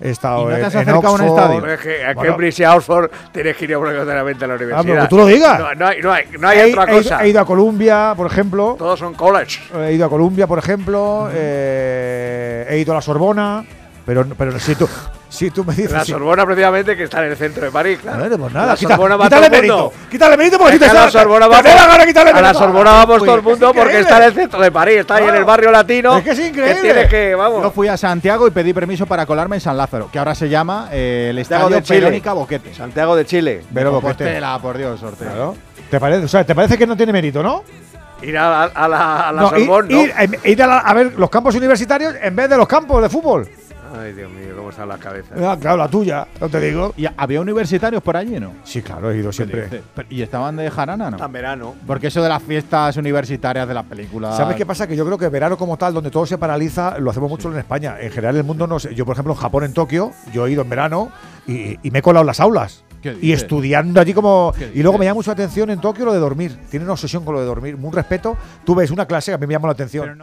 he 0.00 0.10
estado 0.10 0.42
¿Y 0.42 0.44
no 0.44 0.50
te 0.50 0.56
en, 0.60 0.64
has 0.66 0.74
en 0.74 0.80
acercado 0.80 1.06
a 1.06 1.10
un 1.12 1.20
Oxford. 1.20 1.26
estadio? 1.38 1.56
Hombre, 1.56 1.74
es 1.74 1.80
que 1.80 2.04
a 2.04 2.14
Bueno. 2.14 2.30
Cambridge 2.30 2.58
y 2.60 2.64
a 2.64 2.74
Oxford 2.74 3.10
tienes 3.32 3.56
que 3.56 3.64
ir 3.64 3.76
obligatoriamente 3.76 4.44
a 4.44 4.48
la 4.48 4.54
universidad. 4.54 4.84
pero 4.84 5.02
que 5.02 5.08
tú 5.08 5.16
lo 5.16 5.26
digas. 5.26 5.58
No, 5.58 5.74
no 5.74 5.86
hay, 5.86 6.00
no 6.02 6.12
hay, 6.12 6.24
no 6.38 6.48
hay 6.48 6.58
he, 6.58 6.72
otra 6.72 6.86
cosa. 6.86 7.24
he 7.24 7.28
ido 7.28 7.40
a 7.40 7.44
Columbia, 7.46 8.14
por 8.16 8.26
ejemplo. 8.26 8.74
Todos 8.78 8.98
son 8.98 9.14
college. 9.14 9.60
He 9.74 9.92
ido 9.92 10.06
a 10.06 10.08
Columbia, 10.10 10.46
por 10.46 10.58
ejemplo. 10.58 11.28
eh, 11.32 12.66
he 12.68 12.78
ido 12.78 12.92
a 12.92 12.96
la 12.96 13.02
Sorbona. 13.02 13.64
Pero, 14.04 14.24
pero 14.38 14.58
si, 14.60 14.74
tú, 14.76 14.88
si 15.36 15.50
tú 15.50 15.64
me 15.64 15.74
dices. 15.74 15.92
La 15.92 16.04
Sorbona, 16.04 16.44
precisamente, 16.44 16.96
que 16.96 17.04
está 17.04 17.24
en 17.24 17.30
el 17.32 17.36
centro 17.36 17.64
de 17.66 17.70
París, 17.70 17.98
claro. 18.02 18.18
Bueno, 18.20 18.38
pues 18.38 18.52
nada, 18.52 18.66
la 18.68 18.76
quita- 18.76 18.94
Sorbona 18.96 19.16
va 19.16 19.24
quítale 19.26 19.46
todo 19.48 19.56
el 19.56 19.62
mundo. 19.68 19.84
mérito, 19.92 20.08
quítale 20.10 20.36
mérito 20.36 20.58
porque 20.58 20.72
Es 20.74 20.80
si 20.80 20.84
te 20.86 20.90
que 20.92 20.98
a 20.98 21.04
la 21.04 21.10
Sorbona 21.10 21.46
vamos, 21.46 21.58
a 21.66 22.42
la. 22.42 22.54
Sorbona 22.54 22.90
vamos 22.92 23.18
todo 23.22 23.34
el 23.34 23.40
que 23.42 23.48
mundo 23.48 23.66
porque 23.68 23.80
increíble. 23.80 24.00
está 24.00 24.16
en 24.18 24.22
el 24.24 24.32
centro 24.34 24.60
de 24.60 24.72
París, 24.72 24.96
está 24.98 25.14
ahí 25.16 25.24
en 25.28 25.34
el 25.36 25.44
barrio 25.44 25.70
latino. 25.70 26.16
Es 26.18 26.24
que 26.24 26.30
es 26.30 26.38
increíble. 26.38 26.80
tienes 26.82 27.08
que, 27.08 27.34
vamos. 27.34 27.62
Yo 27.62 27.70
fui 27.70 27.88
a 27.88 27.96
Santiago 27.96 28.46
y 28.48 28.50
pedí 28.50 28.72
permiso 28.72 29.06
para 29.06 29.26
colarme 29.26 29.56
en 29.56 29.60
San 29.60 29.76
Lázaro, 29.76 30.08
que 30.10 30.18
ahora 30.18 30.34
se 30.34 30.48
llama 30.48 30.88
eh, 30.92 31.28
el 31.30 31.36
Santiago 31.44 31.64
Estadio 31.68 31.76
de 31.76 31.82
Chile. 31.82 32.00
Verónica 32.00 32.32
Boquete. 32.32 32.74
Santiago 32.74 33.16
de 33.16 33.24
Chile. 33.26 33.62
Vero 33.70 33.90
Boquete. 33.92 34.06
Compostela, 34.24 34.58
por 34.60 34.78
Dios, 34.78 34.98
sorteo. 35.00 35.28
Claro. 35.28 35.56
¿Te 35.90 36.00
parece, 36.00 36.24
o 36.24 36.28
sea, 36.28 36.44
¿te 36.44 36.54
parece 36.54 36.76
que 36.76 36.86
no 36.86 36.96
tiene 36.96 37.12
mérito, 37.12 37.42
no? 37.42 37.62
Ir 38.22 38.36
a 38.38 38.48
la, 38.50 38.62
a 38.64 38.88
la, 38.88 39.28
a 39.28 39.32
la 39.32 39.42
No, 39.42 39.48
ir- 39.52 39.58
Sorbona, 39.66 39.88
¿no? 39.90 40.02
ir, 40.02 40.12
em, 40.18 40.32
ir 40.44 40.62
a, 40.62 40.78
a 40.78 40.94
ver 40.94 41.12
los 41.18 41.28
campos 41.30 41.54
universitarios 41.54 42.14
en 42.20 42.34
vez 42.34 42.48
de 42.48 42.56
los 42.56 42.66
campos 42.66 43.02
de 43.02 43.08
fútbol. 43.08 43.48
Ay, 43.98 44.12
Dios 44.12 44.30
mío, 44.30 44.54
cómo 44.56 44.70
están 44.70 44.88
las 44.88 44.98
cabezas. 44.98 45.38
Ah, 45.40 45.56
claro, 45.60 45.76
la 45.76 45.88
tuya, 45.88 46.26
no 46.40 46.48
te 46.48 46.60
digo. 46.60 46.92
¿Y 46.96 47.06
había 47.16 47.40
universitarios 47.40 48.02
por 48.02 48.16
allí, 48.16 48.38
no? 48.38 48.52
Sí, 48.64 48.82
claro, 48.82 49.10
he 49.10 49.18
ido 49.18 49.32
siempre. 49.32 49.82
Pero- 49.94 50.08
¿Y 50.10 50.22
estaban 50.22 50.56
de 50.56 50.70
jarana, 50.70 51.10
no? 51.10 51.24
En 51.24 51.32
verano. 51.32 51.74
Porque 51.86 52.08
eso 52.08 52.22
de 52.22 52.28
las 52.28 52.42
fiestas 52.42 52.96
universitarias 52.96 53.66
de 53.66 53.74
las 53.74 53.84
películas. 53.84 54.36
¿Sabes 54.36 54.56
qué 54.56 54.66
pasa? 54.66 54.86
Que 54.86 54.96
yo 54.96 55.04
creo 55.04 55.18
que 55.18 55.28
verano 55.28 55.56
como 55.56 55.76
tal, 55.76 55.94
donde 55.94 56.10
todo 56.10 56.26
se 56.26 56.38
paraliza, 56.38 56.98
lo 56.98 57.10
hacemos 57.10 57.30
mucho 57.30 57.50
en 57.52 57.58
España. 57.58 57.96
En 58.00 58.10
general, 58.10 58.36
el 58.36 58.44
mundo 58.44 58.66
no 58.66 58.78
sé. 58.78 58.94
Yo, 58.94 59.04
por 59.04 59.14
ejemplo, 59.14 59.32
en 59.32 59.38
Japón, 59.40 59.64
en 59.64 59.72
Tokio, 59.72 60.12
yo 60.32 60.46
he 60.46 60.52
ido 60.52 60.62
en 60.62 60.68
verano 60.68 61.10
y, 61.46 61.78
y 61.86 61.90
me 61.90 62.00
he 62.00 62.02
colado 62.02 62.22
en 62.22 62.26
las 62.28 62.40
aulas. 62.40 62.82
¿Qué 63.02 63.16
Y 63.20 63.32
estudiando 63.32 64.00
allí 64.00 64.14
como. 64.14 64.52
¿Qué 64.58 64.72
Y 64.74 64.82
luego 64.82 64.98
me 64.98 65.04
llama 65.04 65.16
mucho 65.16 65.30
la 65.30 65.34
atención 65.34 65.70
en 65.70 65.80
Tokio 65.80 66.04
lo 66.06 66.12
de 66.12 66.18
dormir. 66.18 66.58
Tienen 66.70 66.86
una 66.86 66.94
obsesión 66.94 67.24
con 67.24 67.34
lo 67.34 67.40
de 67.40 67.46
dormir. 67.46 67.76
Un 67.80 67.92
respeto. 67.92 68.36
Tú 68.64 68.74
ves 68.74 68.90
una 68.90 69.06
clase 69.06 69.30
que 69.30 69.34
a 69.34 69.38
mí 69.38 69.46
me 69.46 69.52
llama 69.52 69.68
la 69.68 69.72
atención. 69.72 70.18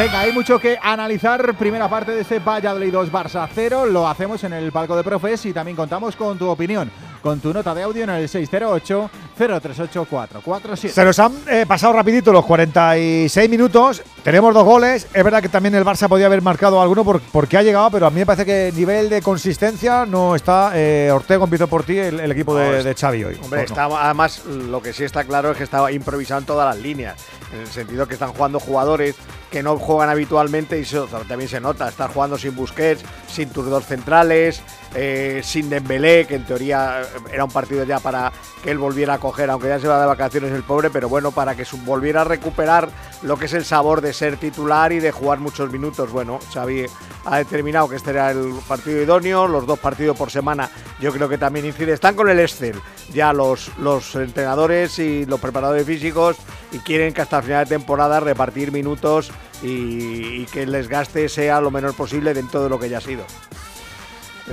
Venga, 0.00 0.20
hay 0.20 0.32
mucho 0.32 0.58
que 0.58 0.78
analizar. 0.80 1.54
Primera 1.58 1.86
parte 1.86 2.12
de 2.12 2.22
este 2.22 2.38
Valladolid 2.38 2.90
2 2.90 3.12
Barça 3.12 3.46
0. 3.54 3.84
Lo 3.84 4.08
hacemos 4.08 4.42
en 4.44 4.54
el 4.54 4.72
palco 4.72 4.96
de 4.96 5.04
profes 5.04 5.44
y 5.44 5.52
también 5.52 5.76
contamos 5.76 6.16
con 6.16 6.38
tu 6.38 6.48
opinión, 6.48 6.90
con 7.22 7.38
tu 7.38 7.52
nota 7.52 7.74
de 7.74 7.82
audio 7.82 8.04
en 8.04 8.08
el 8.08 8.26
608 8.26 9.10
038 9.48 10.04
447. 10.04 10.94
Se 10.94 11.04
nos 11.04 11.18
han 11.18 11.32
eh, 11.48 11.64
pasado 11.66 11.94
rapidito 11.94 12.32
los 12.32 12.44
46 12.44 13.48
minutos. 13.48 14.02
Tenemos 14.22 14.52
dos 14.52 14.64
goles. 14.64 15.06
Es 15.14 15.24
verdad 15.24 15.40
que 15.40 15.48
también 15.48 15.74
el 15.74 15.84
Barça 15.84 16.08
podía 16.08 16.26
haber 16.26 16.42
marcado 16.42 16.80
alguno 16.82 17.04
por- 17.04 17.20
porque 17.20 17.56
ha 17.56 17.62
llegado, 17.62 17.90
pero 17.90 18.06
a 18.06 18.10
mí 18.10 18.20
me 18.20 18.26
parece 18.26 18.44
que 18.44 18.72
nivel 18.76 19.08
de 19.08 19.22
consistencia 19.22 20.04
no 20.04 20.34
está 20.36 20.72
eh, 20.74 21.10
Ortega, 21.10 21.44
empiezo 21.44 21.66
por 21.68 21.84
ti, 21.84 21.96
el, 21.98 22.20
el 22.20 22.30
equipo 22.32 22.52
No, 22.52 22.58
de, 22.60 22.78
es- 22.80 22.84
de 22.84 22.94
Xavi 22.94 23.24
hoy. 23.24 23.34
Hombre, 23.42 23.60
Pues 23.66 23.70
no. 23.70 23.82
está- 23.86 24.04
además 24.04 24.44
lo 24.44 24.82
que 24.82 24.92
sí 24.92 25.04
está 25.04 25.24
claro 25.24 25.52
es 25.52 25.56
que 25.56 25.64
estaba 25.64 25.90
improvisando 25.90 26.40
en 26.40 26.46
todas 26.46 26.74
las 26.74 26.82
líneas, 26.82 27.16
en 27.54 27.60
el 27.60 27.66
sentido 27.68 28.06
que 28.06 28.14
están 28.14 28.32
jugando 28.32 28.60
jugadores 28.60 29.16
que 29.50 29.62
no 29.64 29.76
juegan 29.78 30.08
habitualmente 30.10 30.78
y 30.78 30.82
eso 30.82 31.08
también 31.26 31.48
se 31.50 31.60
nota, 31.60 31.88
está 31.88 32.06
jugando 32.08 32.38
sin 32.38 32.54
Busquets, 32.54 33.02
sin 33.26 33.48
tus 33.50 33.66
dos 33.68 33.84
centrales, 33.84 34.62
eh, 34.94 35.40
sin 35.42 35.68
Dembélé, 35.68 36.24
que 36.28 36.36
en 36.36 36.44
teoría 36.44 37.00
eh, 37.02 37.04
era 37.32 37.44
un 37.44 37.50
partido 37.50 37.82
ya 37.82 37.98
para 37.98 38.30
que 38.62 38.70
él 38.70 38.78
volviera 38.78 39.14
a 39.14 39.18
coger, 39.18 39.29
aunque 39.38 39.68
ya 39.68 39.78
se 39.78 39.88
va 39.88 40.00
de 40.00 40.06
vacaciones 40.06 40.52
el 40.52 40.62
pobre, 40.62 40.90
pero 40.90 41.08
bueno, 41.08 41.30
para 41.32 41.54
que 41.54 41.64
volviera 41.84 42.22
a 42.22 42.24
recuperar 42.24 42.88
lo 43.22 43.36
que 43.36 43.46
es 43.46 43.52
el 43.52 43.64
sabor 43.64 44.00
de 44.00 44.12
ser 44.12 44.36
titular 44.36 44.92
y 44.92 45.00
de 45.00 45.12
jugar 45.12 45.38
muchos 45.38 45.70
minutos. 45.70 46.10
Bueno, 46.10 46.38
Xavi 46.52 46.86
ha 47.24 47.38
determinado 47.38 47.88
que 47.88 47.96
este 47.96 48.10
era 48.10 48.30
el 48.30 48.52
partido 48.66 49.02
idóneo, 49.02 49.46
los 49.46 49.66
dos 49.66 49.78
partidos 49.78 50.16
por 50.16 50.30
semana 50.30 50.70
yo 51.00 51.12
creo 51.12 51.28
que 51.28 51.38
también 51.38 51.66
incide. 51.66 51.92
Están 51.92 52.14
con 52.14 52.28
el 52.28 52.40
Excel 52.40 52.80
ya 53.12 53.32
los, 53.32 53.70
los 53.78 54.14
entrenadores 54.14 54.98
y 54.98 55.26
los 55.26 55.40
preparadores 55.40 55.86
físicos 55.86 56.36
y 56.72 56.78
quieren 56.78 57.12
que 57.12 57.22
hasta 57.22 57.38
el 57.38 57.44
final 57.44 57.64
de 57.64 57.76
temporada 57.76 58.20
repartir 58.20 58.72
minutos 58.72 59.30
y, 59.62 60.42
y 60.42 60.46
que 60.46 60.62
el 60.62 60.72
desgaste 60.72 61.28
sea 61.28 61.60
lo 61.60 61.70
menor 61.70 61.94
posible 61.94 62.34
dentro 62.34 62.62
de 62.62 62.68
lo 62.68 62.78
que 62.78 62.88
ya 62.88 62.98
ha 62.98 63.02
sido. 63.02 63.24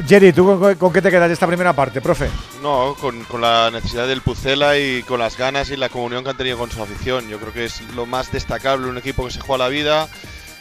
Jerry, 0.05 0.31
¿tú 0.31 0.75
con, 0.77 0.93
qué 0.93 1.01
te 1.01 1.09
quedas 1.09 1.27
de 1.27 1.33
esta 1.33 1.47
primera 1.47 1.73
parte, 1.73 2.01
profe? 2.01 2.29
No, 2.61 2.95
con, 2.99 3.25
la 3.41 3.71
necesidad 3.71 4.07
del 4.07 4.21
Pucela 4.21 4.77
y 4.77 5.01
con 5.03 5.19
las 5.19 5.37
ganas 5.37 5.71
y 5.71 5.77
la 5.77 5.89
comunión 5.89 6.23
que 6.23 6.29
han 6.29 6.37
tenido 6.37 6.57
con 6.57 6.69
su 6.69 6.81
afición. 6.81 7.27
Yo 7.29 7.39
creo 7.39 7.53
que 7.53 7.65
es 7.65 7.81
lo 7.95 8.05
más 8.05 8.31
destacable, 8.31 8.87
un 8.87 8.97
equipo 8.97 9.25
que 9.25 9.31
se 9.31 9.39
juega 9.39 9.65
la 9.65 9.69
vida, 9.69 10.07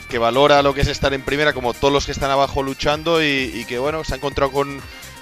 que 0.08 0.18
valora 0.18 0.62
lo 0.62 0.74
que 0.74 0.80
es 0.80 0.88
estar 0.88 1.12
en 1.12 1.22
primera, 1.22 1.52
como 1.52 1.74
todos 1.74 1.92
los 1.92 2.06
que 2.06 2.12
están 2.12 2.30
abajo 2.30 2.62
luchando 2.62 3.22
y, 3.22 3.64
que 3.68 3.78
bueno, 3.78 4.04
se 4.04 4.14
ha 4.14 4.16
encontrado 4.16 4.52
con, 4.52 4.80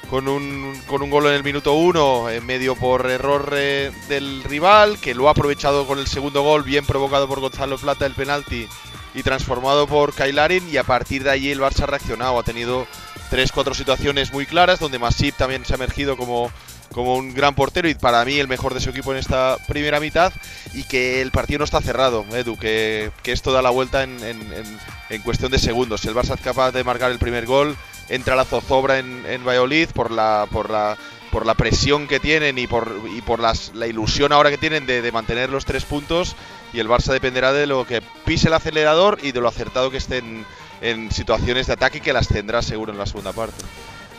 con, 0.09 0.29
un, 0.29 0.81
con 0.87 1.03
un 1.03 1.11
gol 1.11 1.27
en 1.27 1.35
el 1.35 1.43
minuto 1.43 1.73
uno, 1.75 2.31
en 2.31 2.47
medio 2.47 2.77
por 2.77 3.11
error 3.11 3.53
eh, 3.57 3.91
del 4.09 4.45
rival, 4.45 4.99
que 5.01 5.15
lo 5.15 5.29
ha 5.29 5.33
aprovechado 5.33 5.87
con 5.87 5.99
el 5.99 6.07
segundo 6.07 6.43
gol, 6.43 6.63
bien 6.63 6.87
provocado 6.87 7.27
por 7.27 7.41
Gonzalo 7.41 7.79
Plata 7.79 8.07
el 8.07 8.15
penalti 8.15 8.69
y 9.15 9.23
transformado 9.23 9.87
por 9.87 10.13
Kailarin 10.15 10.69
y 10.69 10.77
a 10.77 10.85
partir 10.85 11.25
de 11.25 11.31
allí 11.31 11.51
el 11.51 11.61
Barça 11.61 11.83
ha 11.83 11.87
reaccionado, 11.87 12.39
ha 12.39 12.43
tenido 12.43 12.87
tres, 13.35 13.51
cuatro 13.51 13.75
situaciones 13.75 14.33
muy 14.33 14.47
claras 14.47 14.79
donde 14.79 15.01
Masip 15.01 15.35
también 15.35 15.65
se 15.65 15.73
ha 15.73 15.75
emergido 15.75 16.17
como, 16.17 16.53
como 16.93 17.17
un 17.17 17.35
gran 17.35 17.57
portero 17.57 17.89
y 17.89 17.97
para 17.97 18.25
mí 18.25 18.39
el 18.39 18.47
mejor 18.47 18.75
de 18.75 18.81
su 18.81 18.91
equipo 18.91 19.11
en 19.11 19.19
esta 19.19 19.57
primera 19.67 19.99
mitad 19.99 20.33
y 20.73 20.85
que 20.85 21.21
el 21.21 21.33
partido 21.33 21.59
no 21.59 21.65
está 21.65 21.81
cerrado, 21.81 22.25
Edu, 22.33 22.57
que, 22.57 23.11
que 23.25 23.33
esto 23.33 23.51
da 23.51 23.61
la 23.61 23.71
vuelta 23.71 24.05
en, 24.05 24.23
en- 24.23 25.23
cuestión 25.23 25.51
de 25.51 25.59
segundos. 25.59 26.03
Si 26.03 26.07
el 26.09 26.15
Barça 26.15 26.35
es 26.37 26.41
capaz 26.41 26.71
de 26.71 26.85
marcar 26.85 27.11
el 27.11 27.19
primer 27.19 27.45
gol, 27.45 27.77
entra 28.09 28.37
la 28.37 28.45
zozobra 28.45 29.01
en, 29.01 29.25
en 29.27 29.45
Valladolid 29.45 29.89
por 29.89 30.13
la, 30.13 30.47
por 30.53 30.71
la 30.71 30.97
por 31.33 31.45
la 31.47 31.55
presión 31.55 32.07
que 32.07 32.21
tienen 32.21 32.57
y 32.59 32.69
por, 32.69 33.01
y 33.13 33.21
por 33.21 33.41
las, 33.41 33.73
la 33.75 33.89
ilusión 33.89 34.33
ahora 34.33 34.51
que 34.51 34.59
tienen 34.59 34.87
de, 34.87 35.03
de 35.03 35.11
mantener 35.11 35.51
los 35.51 35.65
tres 35.65 35.85
puntos 35.85 36.37
y 36.73 36.79
el 36.79 36.87
Barça 36.89 37.13
dependerá 37.13 37.53
de 37.53 37.67
lo 37.67 37.85
que 37.85 38.01
pise 38.25 38.47
el 38.47 38.55
acelerador 38.55 39.19
y 39.21 39.33
de 39.33 39.41
lo 39.41 39.49
acertado 39.49 39.91
que 39.91 39.97
estén 39.97 40.47
en 40.81 41.11
situaciones 41.11 41.67
de 41.67 41.73
ataque 41.73 42.01
que 42.01 42.13
las 42.13 42.29
tendrá 42.29 42.63
seguro 42.63 42.93
en 42.93 42.99
la 42.99 43.07
segunda 43.07 43.33
parte. 43.33 43.65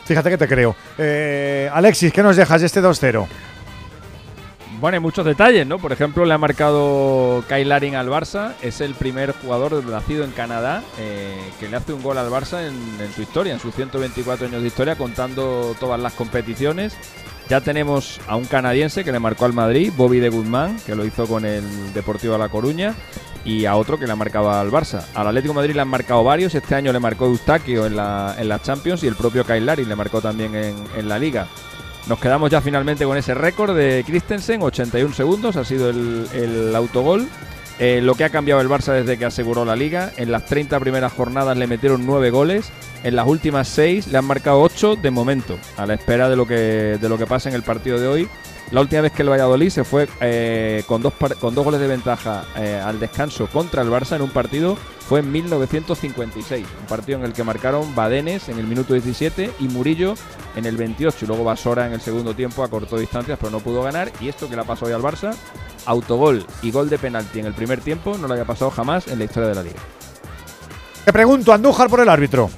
Fíjate 0.06 0.30
que 0.30 0.38
te 0.38 0.48
creo. 0.48 0.76
Eh, 0.98 1.70
Alexis, 1.74 2.14
¿qué 2.14 2.22
nos 2.22 2.36
dejas 2.36 2.62
de 2.62 2.68
este 2.68 2.82
2-0? 2.82 3.28
Bueno, 4.80 4.96
hay 4.96 5.02
muchos 5.02 5.26
detalles, 5.26 5.66
¿no? 5.66 5.80
Por 5.80 5.94
ejemplo, 5.94 6.26
le 6.26 6.34
ha 6.34 6.38
marcado 6.38 7.44
Kyle 7.48 7.68
Larin 7.68 7.96
al 7.96 8.10
Barça. 8.10 8.54
Es 8.62 8.82
el 8.82 8.94
primer 8.94 9.32
jugador 9.32 9.84
nacido 9.86 10.24
en 10.26 10.32
Canadá 10.32 10.84
eh, 11.00 11.34
que 11.60 11.70
le 11.70 11.78
hace 11.78 11.94
un 11.94 12.04
gol 12.04 12.18
al 12.18 12.30
Barça 12.30 12.68
en, 12.68 12.76
en 13.02 13.12
su 13.14 13.22
historia, 13.22 13.54
en 13.54 13.60
sus 13.60 13.74
124 13.74 14.48
años 14.48 14.62
de 14.62 14.68
historia, 14.68 14.96
contando 14.96 15.76
todas 15.80 16.00
las 16.00 16.14
competiciones. 16.14 16.96
Ya 17.48 17.62
tenemos 17.62 18.20
a 18.28 18.36
un 18.36 18.46
canadiense 18.46 19.04
que 19.04 19.12
le 19.12 19.20
marcó 19.20 19.46
al 19.46 19.54
Madrid, 19.54 19.94
Bobby 19.96 20.20
de 20.20 20.30
Guzmán, 20.30 20.78
que 20.86 20.96
lo 20.96 21.06
hizo 21.06 21.26
con 21.26 21.46
el 21.46 21.94
Deportivo 21.94 22.34
de 22.34 22.40
La 22.40 22.50
Coruña, 22.50 22.96
y 23.46 23.66
a 23.66 23.76
otro 23.76 23.98
que 23.98 24.08
le 24.08 24.12
ha 24.12 24.16
marcado 24.18 24.52
al 24.52 24.72
Barça. 24.72 25.06
Al 25.14 25.28
Atlético 25.28 25.54
Madrid 25.54 25.76
le 25.76 25.82
han 25.82 25.88
marcado 25.88 26.24
varios. 26.24 26.56
Este 26.56 26.76
año 26.76 26.92
le 26.92 27.00
marcó 27.00 27.26
Eustaquio 27.28 27.86
en 27.86 27.96
la, 27.96 28.36
en 28.38 28.50
la 28.50 28.62
Champions 28.62 29.04
y 29.04 29.08
el 29.08 29.16
propio 29.16 29.46
Kyle 29.46 29.66
Larin 29.66 29.88
le 29.88 29.96
marcó 29.96 30.20
también 30.20 30.56
en, 30.56 30.76
en 30.98 31.08
la 31.08 31.20
Liga. 31.20 31.48
Nos 32.08 32.20
quedamos 32.20 32.52
ya 32.52 32.62
finalmente 32.62 33.06
con 33.06 33.18
ese 33.18 33.34
récord 33.34 33.76
de 33.76 34.04
Christensen, 34.06 34.62
81 34.62 35.14
segundos, 35.14 35.56
ha 35.56 35.64
sido 35.64 35.90
el, 35.90 36.28
el 36.34 36.76
autogol. 36.76 37.28
Eh, 37.78 38.00
lo 38.02 38.16
que 38.16 38.24
ha 38.24 38.30
cambiado 38.30 38.62
el 38.62 38.70
Barça 38.70 38.94
desde 38.94 39.18
que 39.18 39.26
aseguró 39.26 39.66
la 39.66 39.76
liga, 39.76 40.12
en 40.16 40.32
las 40.32 40.46
30 40.46 40.80
primeras 40.80 41.12
jornadas 41.12 41.58
le 41.58 41.68
metieron 41.68 42.06
9 42.06 42.30
goles, 42.30 42.72
en 43.04 43.18
las 43.18 43.28
últimas 43.28 43.68
6 43.68 44.08
le 44.08 44.18
han 44.18 44.24
marcado 44.24 44.62
8 44.62 44.96
de 44.96 45.12
momento, 45.12 45.58
a 45.76 45.86
la 45.86 45.96
espera 45.96 46.30
de 46.30 46.38
lo 46.38 46.48
que, 46.48 46.98
de 47.02 47.10
lo 47.10 47.18
que 47.18 47.26
pase 47.26 47.50
en 47.50 47.56
el 47.56 47.64
partido 47.64 48.00
de 48.00 48.08
hoy. 48.08 48.30
La 48.72 48.82
última 48.82 49.02
vez 49.02 49.12
que 49.12 49.22
el 49.22 49.30
Valladolid 49.30 49.70
se 49.70 49.84
fue 49.84 50.08
eh, 50.22 50.84
con, 50.88 51.02
dos 51.02 51.14
con 51.40 51.54
dos 51.54 51.64
goles 51.64 51.80
de 51.80 51.88
ventaja 51.88 52.46
eh, 52.58 52.82
al 52.84 53.00
descanso 53.00 53.48
contra 53.48 53.84
el 53.84 53.90
Barça 53.90 54.16
en 54.16 54.24
un 54.24 54.32
partido 54.32 54.76
fue 55.08 55.20
en 55.20 55.32
1956, 55.32 56.66
un 56.82 56.88
partido 56.88 57.20
en 57.20 57.26
el 57.26 57.34
que 57.34 57.44
marcaron 57.44 57.94
Badenes 57.94 58.50
en 58.50 58.58
el 58.58 58.66
minuto 58.66 58.94
17 58.94 59.52
y 59.60 59.68
Murillo 59.68 60.16
en 60.56 60.66
el 60.66 60.78
28 60.78 61.18
y 61.22 61.28
luego 61.28 61.44
Basora 61.44 61.86
en 61.86 61.94
el 61.94 62.02
segundo 62.02 62.34
tiempo 62.34 62.64
acortó 62.64 62.98
distancias 62.98 63.38
pero 63.40 63.52
no 63.52 63.60
pudo 63.60 63.84
ganar 63.84 64.12
y 64.20 64.30
esto 64.30 64.50
que 64.50 64.56
le 64.56 64.62
ha 64.62 64.66
pasado 64.66 64.88
hoy 64.88 64.94
al 64.94 65.04
Barça, 65.04 65.36
autogol 65.86 66.44
y 66.64 66.72
gol 66.72 66.90
de 66.90 66.98
penalti 66.98 67.40
en 67.40 67.46
el 67.46 67.54
primer 67.54 67.82
tiempo 67.82 68.18
no 68.18 68.28
lo 68.28 68.34
había 68.34 68.46
pasado 68.46 68.72
jamás 68.72 69.08
en 69.08 69.20
la 69.20 69.26
historia 69.26 69.50
de 69.50 69.56
la 69.56 69.64
liga. 69.64 69.80
Te 71.06 71.14
pregunto, 71.14 71.54
Andújar 71.54 71.88
por 71.88 72.00
el 72.00 72.10
árbitro. 72.10 72.50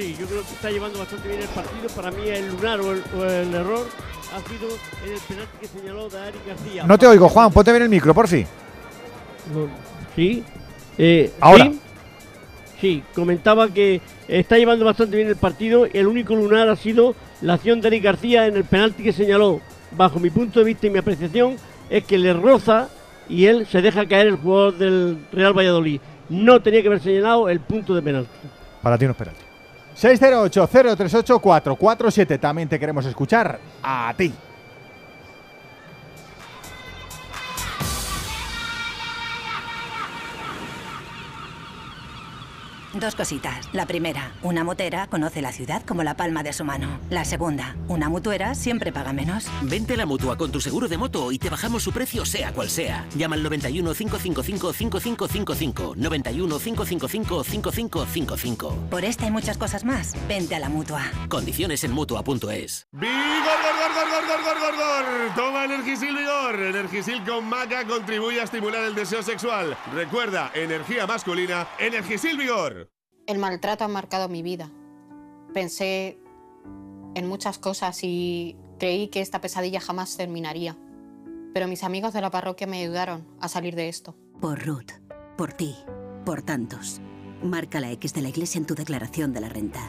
Sí, 0.00 0.16
yo 0.18 0.26
creo 0.26 0.40
que 0.40 0.52
está 0.54 0.70
llevando 0.70 0.98
bastante 0.98 1.28
bien 1.28 1.42
el 1.42 1.48
partido. 1.48 1.88
Para 1.94 2.10
mí 2.10 2.22
el 2.26 2.48
lunar 2.48 2.80
o 2.80 2.92
el, 2.92 3.02
o 3.18 3.24
el 3.24 3.54
error 3.54 3.86
ha 4.34 4.48
sido 4.48 4.68
en 5.04 5.12
el 5.12 5.20
penalti 5.28 5.58
que 5.60 5.66
señaló 5.66 6.08
Dari 6.08 6.38
García. 6.46 6.84
No 6.84 6.96
te 6.96 7.06
oigo, 7.06 7.28
Juan, 7.28 7.52
ponte 7.52 7.70
bien 7.70 7.82
el 7.82 7.90
micro, 7.90 8.14
por 8.14 8.26
fin. 8.26 8.46
Sí. 10.16 10.42
Eh, 10.96 11.30
Ahora. 11.40 11.64
Sí, 11.64 11.80
Sí, 12.80 13.02
comentaba 13.14 13.68
que 13.68 14.00
está 14.26 14.56
llevando 14.56 14.86
bastante 14.86 15.14
bien 15.14 15.28
el 15.28 15.36
partido. 15.36 15.86
El 15.92 16.06
único 16.06 16.34
lunar 16.34 16.70
ha 16.70 16.76
sido 16.76 17.14
la 17.42 17.54
acción 17.54 17.82
de 17.82 17.88
Eric 17.88 18.04
García 18.04 18.46
en 18.46 18.56
el 18.56 18.64
penalti 18.64 19.02
que 19.02 19.12
señaló. 19.12 19.60
Bajo 19.90 20.18
mi 20.18 20.30
punto 20.30 20.60
de 20.60 20.64
vista 20.64 20.86
y 20.86 20.90
mi 20.90 20.98
apreciación, 20.98 21.56
es 21.90 22.04
que 22.04 22.16
le 22.16 22.32
roza 22.32 22.88
y 23.28 23.44
él 23.44 23.66
se 23.66 23.82
deja 23.82 24.08
caer 24.08 24.28
el 24.28 24.36
jugador 24.36 24.78
del 24.78 25.26
Real 25.30 25.52
Valladolid. 25.52 26.00
No 26.30 26.62
tenía 26.62 26.80
que 26.80 26.88
haber 26.88 27.00
señalado 27.02 27.50
el 27.50 27.60
punto 27.60 27.94
de 27.94 28.00
penalti. 28.00 28.30
Para 28.80 28.96
ti 28.96 29.04
no 29.04 29.10
es 29.10 29.16
penalti. 29.18 29.49
608-038-447. 29.96 32.40
También 32.40 32.68
te 32.68 32.78
queremos 32.78 33.06
escuchar 33.06 33.58
a 33.82 34.12
ti. 34.16 34.32
Dos 42.94 43.14
cositas. 43.14 43.68
La 43.72 43.86
primera, 43.86 44.32
una 44.42 44.64
motera 44.64 45.06
conoce 45.06 45.42
la 45.42 45.52
ciudad 45.52 45.82
como 45.86 46.02
la 46.02 46.16
palma 46.16 46.42
de 46.42 46.52
su 46.52 46.64
mano. 46.64 46.98
La 47.08 47.24
segunda, 47.24 47.76
una 47.86 48.08
mutuera 48.08 48.54
siempre 48.54 48.92
paga 48.92 49.12
menos. 49.12 49.46
Vente 49.62 49.94
a 49.94 49.96
la 49.96 50.06
mutua 50.06 50.36
con 50.36 50.50
tu 50.50 50.60
seguro 50.60 50.88
de 50.88 50.98
moto 50.98 51.30
y 51.30 51.38
te 51.38 51.50
bajamos 51.50 51.82
su 51.82 51.92
precio 51.92 52.24
sea 52.24 52.52
cual 52.52 52.68
sea. 52.68 53.06
Llama 53.16 53.36
al 53.36 53.42
91 53.42 53.94
555 53.94 54.72
5555. 54.72 55.94
91 55.96 56.58
555 56.58 57.44
5555. 57.44 58.74
Por 58.90 59.04
esta 59.04 59.26
y 59.26 59.30
muchas 59.30 59.56
cosas 59.56 59.84
más, 59.84 60.14
vente 60.28 60.54
a 60.56 60.58
la 60.58 60.68
mutua. 60.68 61.02
Condiciones 61.28 61.84
en 61.84 61.92
mutua.es. 61.92 62.88
¡Vigor, 62.92 63.10
gor, 63.12 63.94
gor, 63.94 64.26
gor, 64.26 64.42
gor, 64.42 64.60
gor, 64.60 64.76
gor, 64.76 65.34
Toma 65.36 65.64
Energisil 65.64 66.16
Vigor. 66.16 66.60
Energisil 66.60 67.24
con 67.24 67.48
maca 67.48 67.86
contribuye 67.86 68.40
a 68.40 68.44
estimular 68.44 68.82
el 68.84 68.94
deseo 68.94 69.22
sexual. 69.22 69.76
Recuerda, 69.94 70.50
energía 70.54 71.06
masculina, 71.06 71.68
Energisil 71.78 72.36
Vigor. 72.36 72.89
El 73.26 73.38
maltrato 73.38 73.84
ha 73.84 73.88
marcado 73.88 74.28
mi 74.28 74.42
vida. 74.42 74.70
Pensé 75.54 76.18
en 77.14 77.26
muchas 77.26 77.58
cosas 77.58 78.00
y 78.02 78.56
creí 78.78 79.08
que 79.08 79.20
esta 79.20 79.40
pesadilla 79.40 79.80
jamás 79.80 80.16
terminaría. 80.16 80.76
Pero 81.52 81.68
mis 81.68 81.82
amigos 81.82 82.12
de 82.12 82.20
la 82.20 82.30
parroquia 82.30 82.66
me 82.66 82.82
ayudaron 82.82 83.26
a 83.40 83.48
salir 83.48 83.74
de 83.74 83.88
esto. 83.88 84.14
Por 84.40 84.64
Ruth, 84.64 84.92
por 85.36 85.52
ti, 85.52 85.76
por 86.24 86.42
tantos. 86.42 87.00
Marca 87.42 87.80
la 87.80 87.90
X 87.92 88.14
de 88.14 88.22
la 88.22 88.28
iglesia 88.28 88.58
en 88.58 88.66
tu 88.66 88.74
declaración 88.74 89.32
de 89.32 89.40
la 89.40 89.48
renta. 89.48 89.80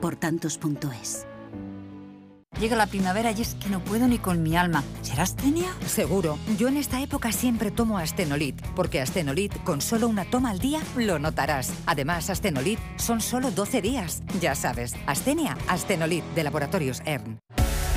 Por 0.00 0.16
tantos.es. 0.16 1.26
Llega 2.58 2.76
la 2.76 2.86
primavera 2.86 3.30
y 3.30 3.40
es 3.40 3.54
que 3.54 3.70
no 3.70 3.80
puedo 3.80 4.06
ni 4.06 4.18
con 4.18 4.42
mi 4.42 4.56
alma. 4.56 4.82
¿Será 5.00 5.22
astenia? 5.22 5.72
Seguro. 5.86 6.38
Yo 6.58 6.68
en 6.68 6.76
esta 6.76 7.00
época 7.00 7.32
siempre 7.32 7.70
tomo 7.70 7.96
Astenolit, 7.96 8.60
porque 8.76 9.00
Astenolit 9.00 9.62
con 9.62 9.80
solo 9.80 10.08
una 10.08 10.24
toma 10.24 10.50
al 10.50 10.58
día 10.58 10.80
lo 10.96 11.18
notarás. 11.18 11.72
Además, 11.86 12.28
Astenolit 12.28 12.78
son 12.96 13.22
solo 13.22 13.50
12 13.50 13.80
días. 13.80 14.22
Ya 14.40 14.54
sabes, 14.54 14.94
Astenia, 15.06 15.56
Astenolit 15.68 16.24
de 16.34 16.44
Laboratorios 16.44 17.00
ERN. 17.06 17.38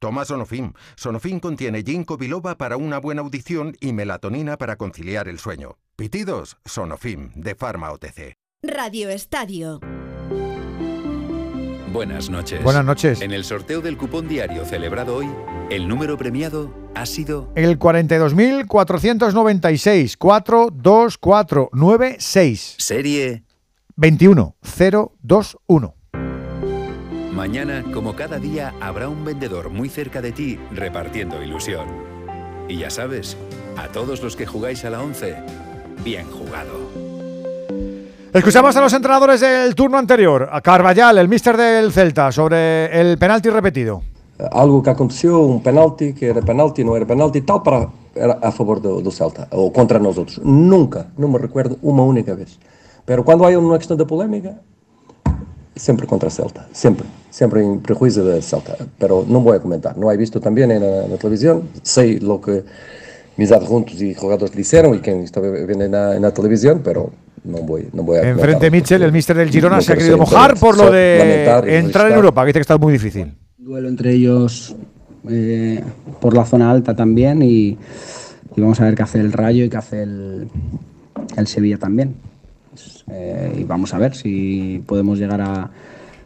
Toma 0.00 0.24
Sonofim. 0.24 0.72
Sonofim 0.96 1.38
contiene 1.40 1.82
ginkgo 1.82 2.16
biloba 2.16 2.56
para 2.56 2.78
una 2.78 2.98
buena 2.98 3.20
audición 3.20 3.76
y 3.80 3.92
melatonina 3.92 4.56
para 4.56 4.76
conciliar 4.76 5.28
el 5.28 5.38
sueño. 5.38 5.76
Pitidos, 5.94 6.56
Sonofim, 6.64 7.32
de 7.34 7.54
Pharma 7.54 7.92
OTC. 7.92 8.32
Radio 8.62 9.10
Estadio. 9.10 9.78
Buenas 11.92 12.30
noches. 12.30 12.62
Buenas 12.62 12.86
noches. 12.86 13.20
En 13.20 13.32
el 13.32 13.44
sorteo 13.44 13.82
del 13.82 13.98
cupón 13.98 14.26
diario 14.26 14.64
celebrado 14.64 15.16
hoy, 15.16 15.28
el 15.70 15.86
número 15.86 16.16
premiado 16.16 16.72
ha 16.94 17.04
sido 17.04 17.52
El 17.54 17.78
42.496 17.78 20.16
42496 20.16 22.76
serie 22.78 23.44
21021. 23.96 25.99
Mañana, 27.40 27.82
como 27.94 28.14
cada 28.14 28.38
día, 28.38 28.74
habrá 28.82 29.08
un 29.08 29.24
vendedor 29.24 29.70
muy 29.70 29.88
cerca 29.88 30.20
de 30.20 30.30
ti 30.30 30.58
repartiendo 30.72 31.42
ilusión. 31.42 31.86
Y 32.68 32.76
ya 32.76 32.90
sabes, 32.90 33.34
a 33.78 33.88
todos 33.88 34.22
los 34.22 34.36
que 34.36 34.44
jugáis 34.44 34.84
a 34.84 34.90
la 34.90 35.00
11, 35.00 35.36
bien 36.04 36.26
jugado. 36.30 36.68
Escuchamos 38.34 38.76
a 38.76 38.82
los 38.82 38.92
entrenadores 38.92 39.40
del 39.40 39.74
turno 39.74 39.96
anterior, 39.96 40.50
a 40.52 40.60
Carvallal, 40.60 41.16
el 41.16 41.28
mister 41.28 41.56
del 41.56 41.90
Celta, 41.92 42.30
sobre 42.30 42.84
el 43.00 43.16
penalti 43.16 43.48
repetido. 43.48 44.02
algo 44.52 44.82
que 44.82 44.90
aconteceu, 44.90 45.40
um 45.40 45.60
penalti, 45.60 46.12
que 46.12 46.26
era 46.26 46.42
penalti, 46.42 46.84
não 46.84 46.94
era 46.94 47.06
penalti, 47.06 47.40
tal 47.40 47.62
para 47.62 47.88
era 48.14 48.36
a 48.42 48.52
favor 48.52 48.80
do, 48.80 49.00
do 49.00 49.10
Celta, 49.10 49.48
ou 49.50 49.72
contra 49.72 49.98
nós 49.98 50.18
outros. 50.18 50.38
Nunca, 50.44 51.06
não 51.16 51.28
me 51.28 51.38
recuerdo 51.38 51.78
uma 51.82 52.02
única 52.02 52.36
vez. 52.36 52.58
Pero 53.06 53.24
quando 53.24 53.46
há 53.46 53.58
uma 53.58 53.78
questão 53.78 53.96
polémica, 53.96 54.60
sempre 55.80 56.06
contra 56.06 56.28
a 56.28 56.30
Celta, 56.30 56.66
sempre, 56.72 57.06
sempre 57.30 57.62
em 57.62 57.78
prejuízo 57.78 58.22
da 58.22 58.40
Celta. 58.42 58.76
Pero 58.98 59.24
não 59.26 59.40
vou 59.42 59.54
a 59.54 59.58
comentar, 59.58 59.96
não 59.96 60.12
he 60.12 60.16
visto 60.16 60.38
também 60.40 60.66
na, 60.66 60.78
na 60.78 61.16
televisão, 61.16 61.62
sei 61.82 62.18
lo 62.18 62.38
que 62.38 62.62
mis 63.38 63.50
adjuntos 63.50 64.00
e 64.02 64.12
jogadores 64.12 64.54
disseram 64.54 64.94
e 64.94 64.98
quem 65.00 65.24
estava 65.24 65.50
vendo 65.50 65.88
na, 65.88 66.20
na 66.20 66.30
televisão, 66.30 66.78
pero 66.80 67.10
não 67.42 67.64
vou, 67.64 67.80
não 67.94 68.04
vou 68.04 68.14
a 68.14 68.20
comentar. 68.20 68.38
Enfrente 68.38 68.70
Mitchell, 68.70 69.02
el 69.02 69.12
mister 69.12 69.34
del 69.36 69.50
Girona, 69.50 69.76
No 69.76 69.82
se 69.82 69.92
ha 69.92 69.96
querido 69.96 70.16
ser 70.16 70.20
mojar 70.20 70.58
por 70.58 70.76
lo 70.76 70.90
de 70.90 71.62
y 71.66 71.74
entrar 71.76 72.10
en. 72.10 72.16
Europa, 72.16 72.42
que 72.42 72.46
dice 72.48 72.58
que 72.58 72.62
está 72.68 72.76
muy 72.76 72.92
difícil. 72.92 73.32
duelo 73.56 73.88
entre 73.88 74.12
ellos 74.12 74.76
eh, 75.30 75.82
por 76.20 76.34
la 76.34 76.44
zona 76.44 76.70
alta 76.70 76.94
también 76.94 77.42
y, 77.42 77.78
y 78.56 78.60
vamos 78.60 78.80
a 78.80 78.84
ver 78.84 78.94
qué 78.94 79.02
hace 79.02 79.20
el 79.20 79.32
Rayo 79.32 79.64
y 79.64 79.70
qué 79.70 79.76
hace 79.78 80.02
el, 80.02 80.48
el 81.36 81.46
Sevilla 81.46 81.78
también. 81.78 82.16
Pues, 82.82 83.04
eh, 83.08 83.56
y 83.60 83.64
vamos 83.64 83.92
a 83.94 83.98
ver 83.98 84.14
si 84.14 84.82
podemos 84.86 85.18
llegar 85.18 85.40
a, 85.40 85.70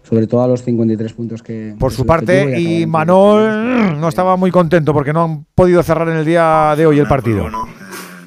sobre 0.03 0.27
todo 0.27 0.43
a 0.43 0.49
los 0.49 0.63
53 0.63 1.13
puntos 1.13 1.43
que... 1.43 1.75
Por 1.79 1.93
su 1.93 2.05
parte, 2.05 2.59
y 2.61 2.87
Manol 2.87 4.01
no 4.01 4.09
estaba 4.09 4.37
muy 4.37 4.51
contento 4.51 4.93
porque 4.93 5.13
no 5.13 5.25
han 5.25 5.45
podido 5.55 5.83
cerrar 5.83 6.09
en 6.09 6.17
el 6.17 6.25
día 6.25 6.75
de 6.77 6.87
hoy 6.87 6.99
el 6.99 7.07
partido. 7.07 7.49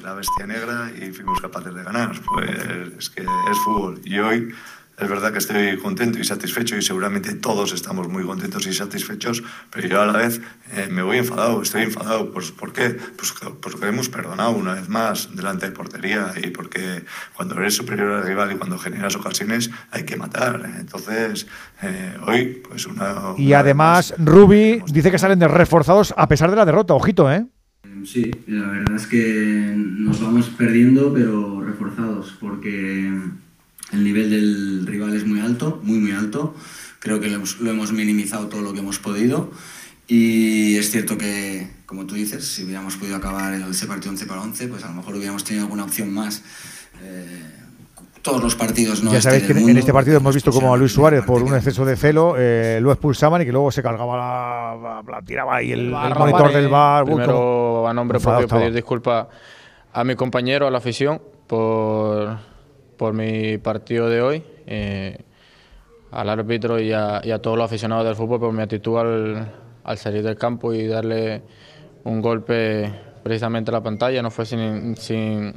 la 0.02 0.14
bestia 0.14 0.46
negra 0.46 0.90
y 1.00 1.10
fuimos 1.12 1.40
capaces 1.40 1.74
de 1.74 1.82
ganar. 1.82 2.12
Pues 2.34 2.50
es 2.98 3.10
que 3.10 3.22
es 3.22 3.58
fútbol. 3.64 4.00
Y 4.04 4.18
hoy 4.18 4.48
es 5.00 5.08
verdad 5.08 5.32
que 5.32 5.38
estoy 5.38 5.76
contento 5.78 6.18
y 6.18 6.24
satisfecho 6.24 6.76
y 6.76 6.82
seguramente 6.82 7.34
todos 7.34 7.72
estamos 7.72 8.08
muy 8.08 8.24
contentos 8.24 8.66
y 8.66 8.72
satisfechos, 8.74 9.42
pero 9.70 9.86
yo 9.88 10.02
a 10.02 10.06
la 10.06 10.18
vez 10.18 10.40
eh, 10.74 10.88
me 10.90 11.02
voy 11.02 11.18
enfadado, 11.18 11.62
estoy 11.62 11.82
enfadado. 11.82 12.30
Pues, 12.32 12.50
¿Por 12.50 12.72
qué? 12.72 12.96
Pues 13.16 13.32
que- 13.32 13.50
porque 13.60 13.86
hemos 13.86 14.08
perdonado 14.08 14.50
una 14.50 14.74
vez 14.74 14.88
más 14.88 15.34
delante 15.36 15.66
de 15.66 15.72
portería 15.72 16.32
y 16.42 16.48
porque 16.50 17.04
cuando 17.34 17.54
eres 17.56 17.74
superior 17.76 18.12
al 18.12 18.24
rival 18.24 18.52
y 18.52 18.56
cuando 18.56 18.78
generas 18.78 19.14
ocasiones 19.16 19.70
hay 19.90 20.04
que 20.04 20.16
matar. 20.16 20.68
Entonces, 20.78 21.46
eh, 21.82 22.16
hoy, 22.26 22.62
pues 22.68 22.86
una... 22.86 23.34
Y 23.36 23.52
además, 23.52 24.14
Rubi 24.18 24.82
dice 24.92 25.10
que 25.10 25.18
salen 25.18 25.38
de 25.38 25.48
reforzados 25.48 26.12
a 26.16 26.26
pesar 26.28 26.50
de 26.50 26.56
la 26.56 26.64
derrota. 26.64 26.94
Ojito, 26.94 27.30
¿eh? 27.30 27.46
Sí, 28.04 28.30
la 28.46 28.66
verdad 28.68 28.96
es 28.96 29.06
que 29.06 29.74
nos 29.76 30.20
vamos 30.22 30.48
perdiendo, 30.50 31.12
pero 31.12 31.62
reforzados, 31.62 32.36
porque 32.40 33.12
el 33.92 34.04
nivel 34.04 34.30
del 34.30 34.86
rival 34.86 35.14
es 35.16 35.26
muy 35.26 35.40
alto, 35.40 35.80
muy, 35.82 35.98
muy 35.98 36.12
alto. 36.12 36.54
Creo 37.00 37.20
que 37.20 37.28
lo 37.28 37.36
hemos, 37.36 37.58
lo 37.60 37.70
hemos 37.70 37.92
minimizado 37.92 38.46
todo 38.48 38.60
lo 38.62 38.72
que 38.72 38.80
hemos 38.80 38.98
podido. 38.98 39.50
Y 40.06 40.76
es 40.76 40.90
cierto 40.90 41.16
que, 41.18 41.68
como 41.86 42.06
tú 42.06 42.14
dices, 42.14 42.46
si 42.46 42.64
hubiéramos 42.64 42.96
podido 42.96 43.16
acabar 43.16 43.52
el- 43.54 43.62
ese 43.70 43.86
partido 43.86 44.10
11 44.10 44.26
para 44.26 44.40
11, 44.42 44.68
pues 44.68 44.84
a 44.84 44.88
lo 44.88 44.94
mejor 44.94 45.14
hubiéramos 45.14 45.44
tenido 45.44 45.64
alguna 45.64 45.84
opción 45.84 46.12
más. 46.12 46.42
Eh, 47.02 47.54
todos 48.22 48.42
los 48.42 48.56
partidos 48.56 49.02
no 49.02 49.12
ya 49.12 49.22
sabéis 49.22 49.42
este 49.42 49.48
que 49.48 49.54
del 49.54 49.62
en 49.62 49.66
mundo, 49.68 49.80
este 49.80 49.92
partido 49.92 50.16
hemos 50.16 50.34
visto 50.34 50.50
como 50.50 50.74
a 50.74 50.76
Luis 50.76 50.92
Suárez, 50.92 51.24
por 51.24 51.42
un 51.42 51.54
exceso 51.54 51.84
de 51.84 51.96
celo, 51.96 52.34
eh, 52.36 52.78
lo 52.82 52.90
expulsaban 52.90 53.40
y 53.42 53.44
que 53.44 53.52
luego 53.52 53.70
se 53.70 53.82
cargaba 53.82 54.16
la, 54.16 54.76
la- 55.06 55.12
la- 55.12 55.22
tiraba 55.22 55.56
ahí 55.56 55.72
el, 55.72 55.80
el 55.86 56.14
monitor 56.18 56.52
del 56.52 56.68
bar. 56.68 57.04
Uy, 57.04 57.10
Primero, 57.12 57.86
a 57.88 57.94
nombre 57.94 58.18
propio, 58.18 58.48
pedir 58.58 58.74
disculpas 58.74 59.26
a 59.92 60.04
mi 60.04 60.16
compañero, 60.16 60.66
a 60.66 60.70
la 60.70 60.78
afición, 60.78 61.22
por, 61.46 62.38
por 62.98 63.14
mi 63.14 63.58
partido 63.58 64.10
de 64.10 64.22
hoy, 64.22 64.44
eh, 64.66 65.18
al 66.10 66.28
árbitro 66.30 66.80
y 66.80 66.92
a, 66.92 67.20
todos 67.42 67.56
los 67.58 67.66
aficionados 67.66 68.04
del 68.06 68.16
fútbol 68.16 68.40
por 68.40 68.52
mi 68.52 68.62
actitud 68.62 68.98
al, 68.98 69.52
al 69.84 69.98
salir 69.98 70.22
del 70.22 70.36
campo 70.36 70.72
y 70.72 70.86
darle 70.86 71.42
un 72.04 72.20
golpe 72.22 72.92
precisamente 73.22 73.70
a 73.70 73.74
la 73.74 73.82
pantalla. 73.82 74.22
No 74.22 74.30
fue 74.30 74.46
sin, 74.46 74.96
sin- 74.96 75.54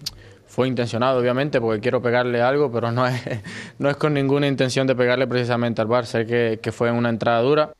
fue 0.48 0.68
intencionado, 0.68 1.20
obviamente, 1.20 1.62
porque 1.62 1.80
quiero 1.82 2.02
pegarle 2.02 2.42
algo, 2.42 2.72
pero 2.72 2.92
no 2.92 3.08
es, 3.08 3.22
no 3.80 3.90
es 3.90 3.98
con 3.98 4.14
ninguna 4.14 4.48
intención 4.48 4.88
de 4.88 4.96
pegarle 4.96 5.28
precisamente 5.28 5.82
al 5.82 5.88
bar. 5.88 6.06
Sé 6.06 6.26
que 6.62 6.72
fue 6.72 6.92
una 6.92 7.10
entrada 7.10 7.42
dura. 7.42 7.74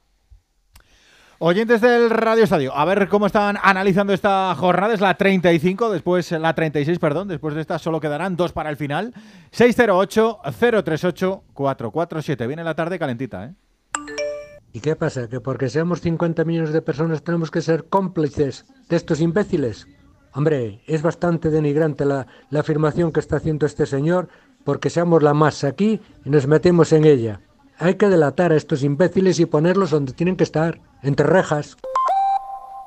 Oyentes 1.44 1.82
del 1.82 2.12
Radio 2.12 2.44
Estadio, 2.44 2.72
a 2.72 2.86
ver 2.86 3.10
cómo 3.10 3.26
están 3.26 3.58
analizando 3.64 4.14
esta 4.14 4.54
jornada. 4.54 4.94
Es 4.94 5.02
la 5.02 5.18
35, 5.18 5.90
después 5.90 6.32
la 6.34 6.54
36, 6.54 7.00
perdón. 7.00 7.30
Después 7.30 7.56
de 7.56 7.62
esta 7.62 7.80
solo 7.80 8.00
quedarán 8.00 8.36
dos 8.36 8.52
para 8.52 8.70
el 8.70 8.78
final. 8.78 9.12
608-038-447. 9.52 12.46
Viene 12.46 12.64
la 12.64 12.76
tarde 12.76 13.00
calentita, 13.00 13.46
¿eh? 13.46 13.56
¿Y 14.72 14.82
qué 14.82 14.96
pasa? 14.96 15.28
¿Que 15.30 15.40
porque 15.40 15.70
seamos 15.70 16.02
50 16.02 16.46
millones 16.46 16.74
de 16.74 16.84
personas 16.84 17.24
tenemos 17.24 17.50
que 17.50 17.62
ser 17.62 17.86
cómplices 17.86 18.68
de 18.88 18.98
estos 18.98 19.20
imbéciles? 19.20 19.88
Hombre, 20.34 20.84
es 20.86 21.02
bastante 21.02 21.50
denigrante 21.50 22.06
la, 22.06 22.28
la 22.52 22.60
afirmación 22.60 23.12
que 23.12 23.20
está 23.20 23.38
haciendo 23.38 23.66
este 23.66 23.88
señor 23.88 24.28
porque 24.64 24.92
seamos 24.92 25.24
la 25.24 25.34
masa 25.34 25.70
aquí 25.70 26.02
y 26.24 26.30
nos 26.30 26.46
metemos 26.46 26.94
en 26.94 27.06
ella. 27.06 27.42
Hay 27.84 27.96
que 27.96 28.10
delatar 28.10 28.52
a 28.52 28.58
estos 28.58 28.84
imbéciles 28.84 29.40
y 29.40 29.48
ponerlos 29.48 29.90
donde 29.90 30.14
tienen 30.14 30.36
que 30.36 30.44
estar, 30.44 30.80
entre 31.02 31.26
rejas. 31.26 31.78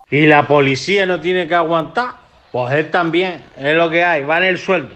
¿Y 0.09 0.27
la 0.27 0.47
policía 0.47 1.05
no 1.05 1.21
tiene 1.21 1.49
que 1.49 1.55
aguantar? 1.57 2.15
Pues 2.53 2.73
él 2.75 2.93
también, 2.93 3.43
es 3.57 3.75
lo 3.75 3.91
que 3.91 4.05
hay, 4.05 4.23
va 4.23 4.39
en 4.39 4.45
el 4.45 4.59
sueldo. 4.59 4.95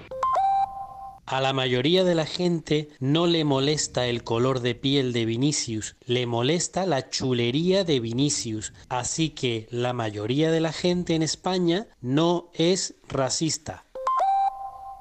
A 1.27 1.41
la 1.41 1.53
mayoría 1.53 2.05
de 2.05 2.15
la 2.15 2.27
gente 2.27 2.91
no 3.01 3.27
le 3.27 3.43
molesta 3.43 4.07
el 4.07 4.23
color 4.23 4.61
de 4.61 4.77
piel 4.77 5.13
de 5.13 5.25
Vinicius, 5.25 5.97
le 6.07 6.27
molesta 6.27 6.87
la 6.87 7.11
chulería 7.11 7.83
de 7.83 7.99
Vinicius. 7.99 8.73
Así 8.89 9.31
que 9.31 9.67
la 9.73 9.95
mayoría 9.95 10.53
de 10.53 10.61
la 10.61 10.73
gente 10.73 11.17
en 11.17 11.23
España 11.25 11.89
no 12.01 12.51
es 12.55 12.95
racista. 13.09 13.83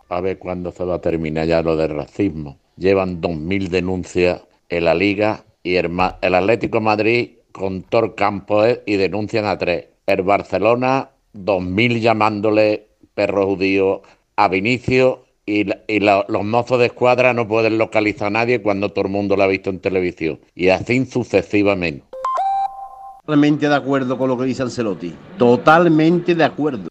A 0.09 0.21
ver 0.21 0.39
cuándo 0.39 0.71
se 0.71 0.83
va 0.83 0.95
a 0.95 1.01
terminar 1.01 1.45
ya 1.45 1.61
lo 1.61 1.77
del 1.77 1.91
racismo. 1.91 2.57
Llevan 2.77 3.21
2.000 3.21 3.69
denuncias 3.69 4.41
en 4.69 4.85
la 4.85 4.93
Liga 4.93 5.45
y 5.63 5.75
el, 5.75 5.99
Atlético 5.99 6.81
Madrid 6.81 7.31
con 7.51 7.83
Tor 7.83 8.15
Campos 8.15 8.79
y 8.85 8.95
denuncian 8.95 9.45
a 9.45 9.57
tres. 9.57 9.87
El 10.05 10.21
Barcelona, 10.21 11.09
2.000 11.33 11.99
llamándole 11.99 12.87
perro 13.13 13.45
judío 13.47 14.01
a 14.35 14.47
Vinicio 14.47 15.25
y, 15.45 15.65
los 15.65 16.43
mozos 16.43 16.79
de 16.79 16.87
escuadra 16.87 17.33
no 17.33 17.47
pueden 17.47 17.77
localizar 17.77 18.27
a 18.27 18.31
nadie 18.31 18.61
cuando 18.61 18.91
todo 18.91 19.05
el 19.05 19.11
mundo 19.11 19.35
lo 19.35 19.43
ha 19.43 19.47
visto 19.47 19.69
en 19.69 19.79
televisión. 19.79 20.39
Y 20.55 20.69
así 20.69 21.05
sucesivamente. 21.05 22.05
Totalmente 23.25 23.67
de 23.67 23.75
acuerdo 23.75 24.17
con 24.17 24.29
lo 24.29 24.37
que 24.37 24.45
dice 24.45 24.63
Ancelotti. 24.63 25.13
Totalmente 25.37 26.35
de 26.35 26.43
acuerdo. 26.43 26.87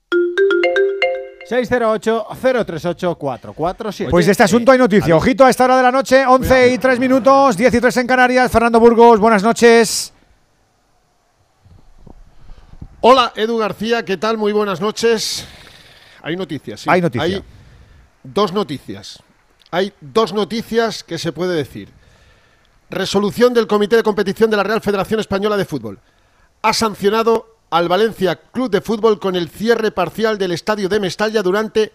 608-038-447. 1.48 4.10
Pues 4.10 4.26
de 4.26 4.32
este 4.32 4.42
asunto 4.42 4.72
hay 4.72 4.78
noticia. 4.78 5.16
Ojito 5.16 5.44
a 5.44 5.50
esta 5.50 5.64
hora 5.64 5.76
de 5.76 5.82
la 5.82 5.92
noche, 5.92 6.24
11 6.26 6.72
y 6.72 6.78
3 6.78 6.98
minutos, 6.98 7.56
10 7.56 7.74
y 7.74 7.80
3 7.80 7.96
en 7.98 8.06
Canarias. 8.06 8.50
Fernando 8.50 8.80
Burgos, 8.80 9.20
buenas 9.20 9.42
noches. 9.42 10.12
Hola, 13.00 13.32
Edu 13.36 13.58
García, 13.58 14.02
¿qué 14.04 14.16
tal? 14.16 14.38
Muy 14.38 14.52
buenas 14.52 14.80
noches. 14.80 15.46
Hay 16.22 16.36
noticias, 16.36 16.80
sí. 16.80 16.90
Hay 16.90 17.00
noticia. 17.00 17.24
Hay 17.24 17.44
dos 18.24 18.52
noticias. 18.52 19.22
Hay 19.70 19.92
dos 20.00 20.32
noticias 20.32 21.04
que 21.04 21.18
se 21.18 21.32
puede 21.32 21.54
decir. 21.54 21.90
Resolución 22.90 23.54
del 23.54 23.66
Comité 23.66 23.96
de 23.96 24.02
Competición 24.02 24.50
de 24.50 24.56
la 24.56 24.64
Real 24.64 24.80
Federación 24.80 25.20
Española 25.20 25.56
de 25.56 25.64
Fútbol. 25.64 26.00
Ha 26.62 26.72
sancionado 26.72 27.55
al 27.70 27.88
Valencia 27.88 28.36
Club 28.36 28.70
de 28.70 28.80
Fútbol 28.80 29.18
con 29.18 29.36
el 29.36 29.48
cierre 29.48 29.90
parcial 29.90 30.38
del 30.38 30.52
estadio 30.52 30.88
de 30.88 31.00
Mestalla 31.00 31.42
durante 31.42 31.92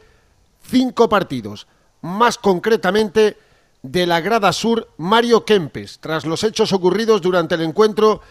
cinco 0.64 1.10
partidos. 1.10 1.68
Más 2.02 2.38
concretamente, 2.38 3.38
de 3.84 4.06
la 4.06 4.22
grada 4.22 4.54
sur, 4.54 4.90
Mario 4.98 5.46
Kempes, 5.46 6.00
tras 6.00 6.26
los 6.26 6.44
hechos 6.44 6.72
ocurridos 6.74 7.22
durante 7.22 7.56
el 7.56 7.62
encuentro 7.62 8.22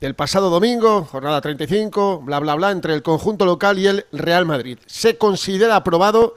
del 0.00 0.14
pasado 0.14 0.50
domingo, 0.50 1.04
jornada 1.04 1.40
35, 1.40 2.22
bla, 2.22 2.38
bla, 2.38 2.54
bla, 2.54 2.70
entre 2.70 2.94
el 2.94 3.02
conjunto 3.02 3.44
local 3.44 3.78
y 3.78 3.86
el 3.86 4.06
Real 4.12 4.46
Madrid. 4.46 4.78
Se 4.86 5.16
considera 5.18 5.76
aprobado 5.76 6.36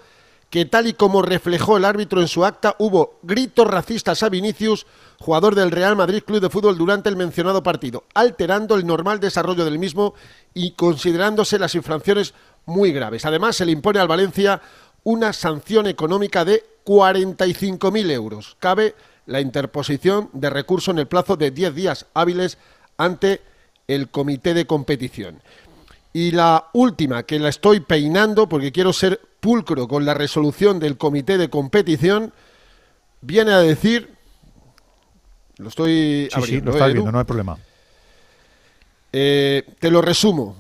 que 0.50 0.66
tal 0.66 0.88
y 0.88 0.94
como 0.94 1.22
reflejó 1.22 1.78
el 1.78 1.86
árbitro 1.86 2.22
en 2.22 2.28
su 2.28 2.46
acta, 2.46 2.76
hubo 2.80 3.20
gritos 3.24 3.68
racistas 3.68 4.24
a 4.24 4.30
Vinicius, 4.30 4.86
jugador 5.20 5.56
del 5.56 5.72
Real 5.72 5.96
Madrid 5.96 6.24
Club 6.24 6.40
de 6.40 6.50
Fútbol, 6.50 6.78
durante 6.78 7.10
el 7.10 7.18
mencionado 7.18 7.64
partido, 7.64 8.06
alterando 8.14 8.76
el 8.76 8.86
normal 8.86 9.20
desarrollo 9.20 9.66
del 9.66 9.80
mismo 9.80 10.14
y 10.54 10.72
considerándose 10.72 11.60
las 11.60 11.76
infracciones 11.76 12.34
muy 12.66 12.92
graves. 12.92 13.26
Además, 13.26 13.58
se 13.58 13.66
le 13.66 13.74
impone 13.74 14.00
al 14.00 14.08
Valencia 14.08 14.62
una 15.04 15.34
sanción 15.34 15.88
económica 15.88 16.46
de 16.46 16.64
45.000 16.86 18.12
euros. 18.12 18.56
Cabe 18.60 18.96
la 19.26 19.42
interposición 19.42 20.30
de 20.34 20.50
recurso 20.50 20.92
en 20.92 21.00
el 21.00 21.08
plazo 21.08 21.36
de 21.36 21.52
10 21.52 21.76
días 21.76 22.06
hábiles 22.14 22.58
ante 22.98 23.42
el 23.88 24.10
comité 24.10 24.54
de 24.54 24.66
competición. 24.66 25.42
Y 26.14 26.32
la 26.32 26.70
última, 26.74 27.24
que 27.24 27.40
la 27.40 27.50
estoy 27.50 27.82
peinando 27.82 28.50
porque 28.50 28.72
quiero 28.72 28.94
ser 28.94 29.20
pulcro 29.40 29.88
con 29.88 30.06
la 30.06 30.14
resolución 30.14 30.80
del 30.80 30.98
comité 30.98 31.38
de 31.38 31.50
competición, 31.50 32.34
viene 33.22 33.52
a 33.54 33.60
decir, 33.60 34.14
lo 35.58 35.70
estoy 35.70 36.26
Sí, 36.26 36.30
sí, 36.32 36.38
abriendo, 36.40 36.66
lo 36.72 36.78
estás 36.78 36.90
¿eh, 36.90 36.94
viendo, 36.94 37.12
no 37.12 37.20
hay 37.20 37.26
problema. 37.26 37.58
Eh, 39.14 39.64
te 39.80 39.90
lo 39.92 40.02
resumo. 40.02 40.56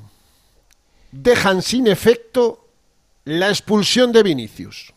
Dejan 1.11 1.61
sin 1.61 1.87
efecto 1.87 2.65
la 3.25 3.49
expulsión 3.49 4.11
de 4.11 4.23
Vinicius. 4.23 4.93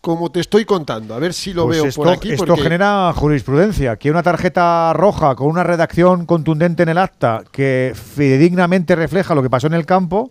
Como 0.00 0.30
te 0.30 0.40
estoy 0.40 0.64
contando, 0.64 1.12
a 1.14 1.18
ver 1.18 1.34
si 1.34 1.52
lo 1.52 1.64
Pues 1.66 1.78
veo 1.78 1.86
esto, 1.88 2.02
por 2.02 2.12
aquí. 2.12 2.30
esto 2.30 2.46
porque- 2.46 2.62
genera 2.62 3.12
jurisprudencia, 3.14 3.96
que 3.96 4.10
una 4.10 4.22
tarjeta 4.22 4.92
roja 4.92 5.34
con 5.34 5.48
una 5.48 5.64
redacción 5.64 6.24
contundente 6.24 6.84
en 6.84 6.88
el 6.90 6.98
acta 6.98 7.42
que 7.50 7.92
fidedignamente 7.94 8.94
refleja 8.94 9.34
lo 9.34 9.42
que 9.42 9.50
pasó 9.50 9.66
en 9.66 9.74
el 9.74 9.86
campo, 9.86 10.30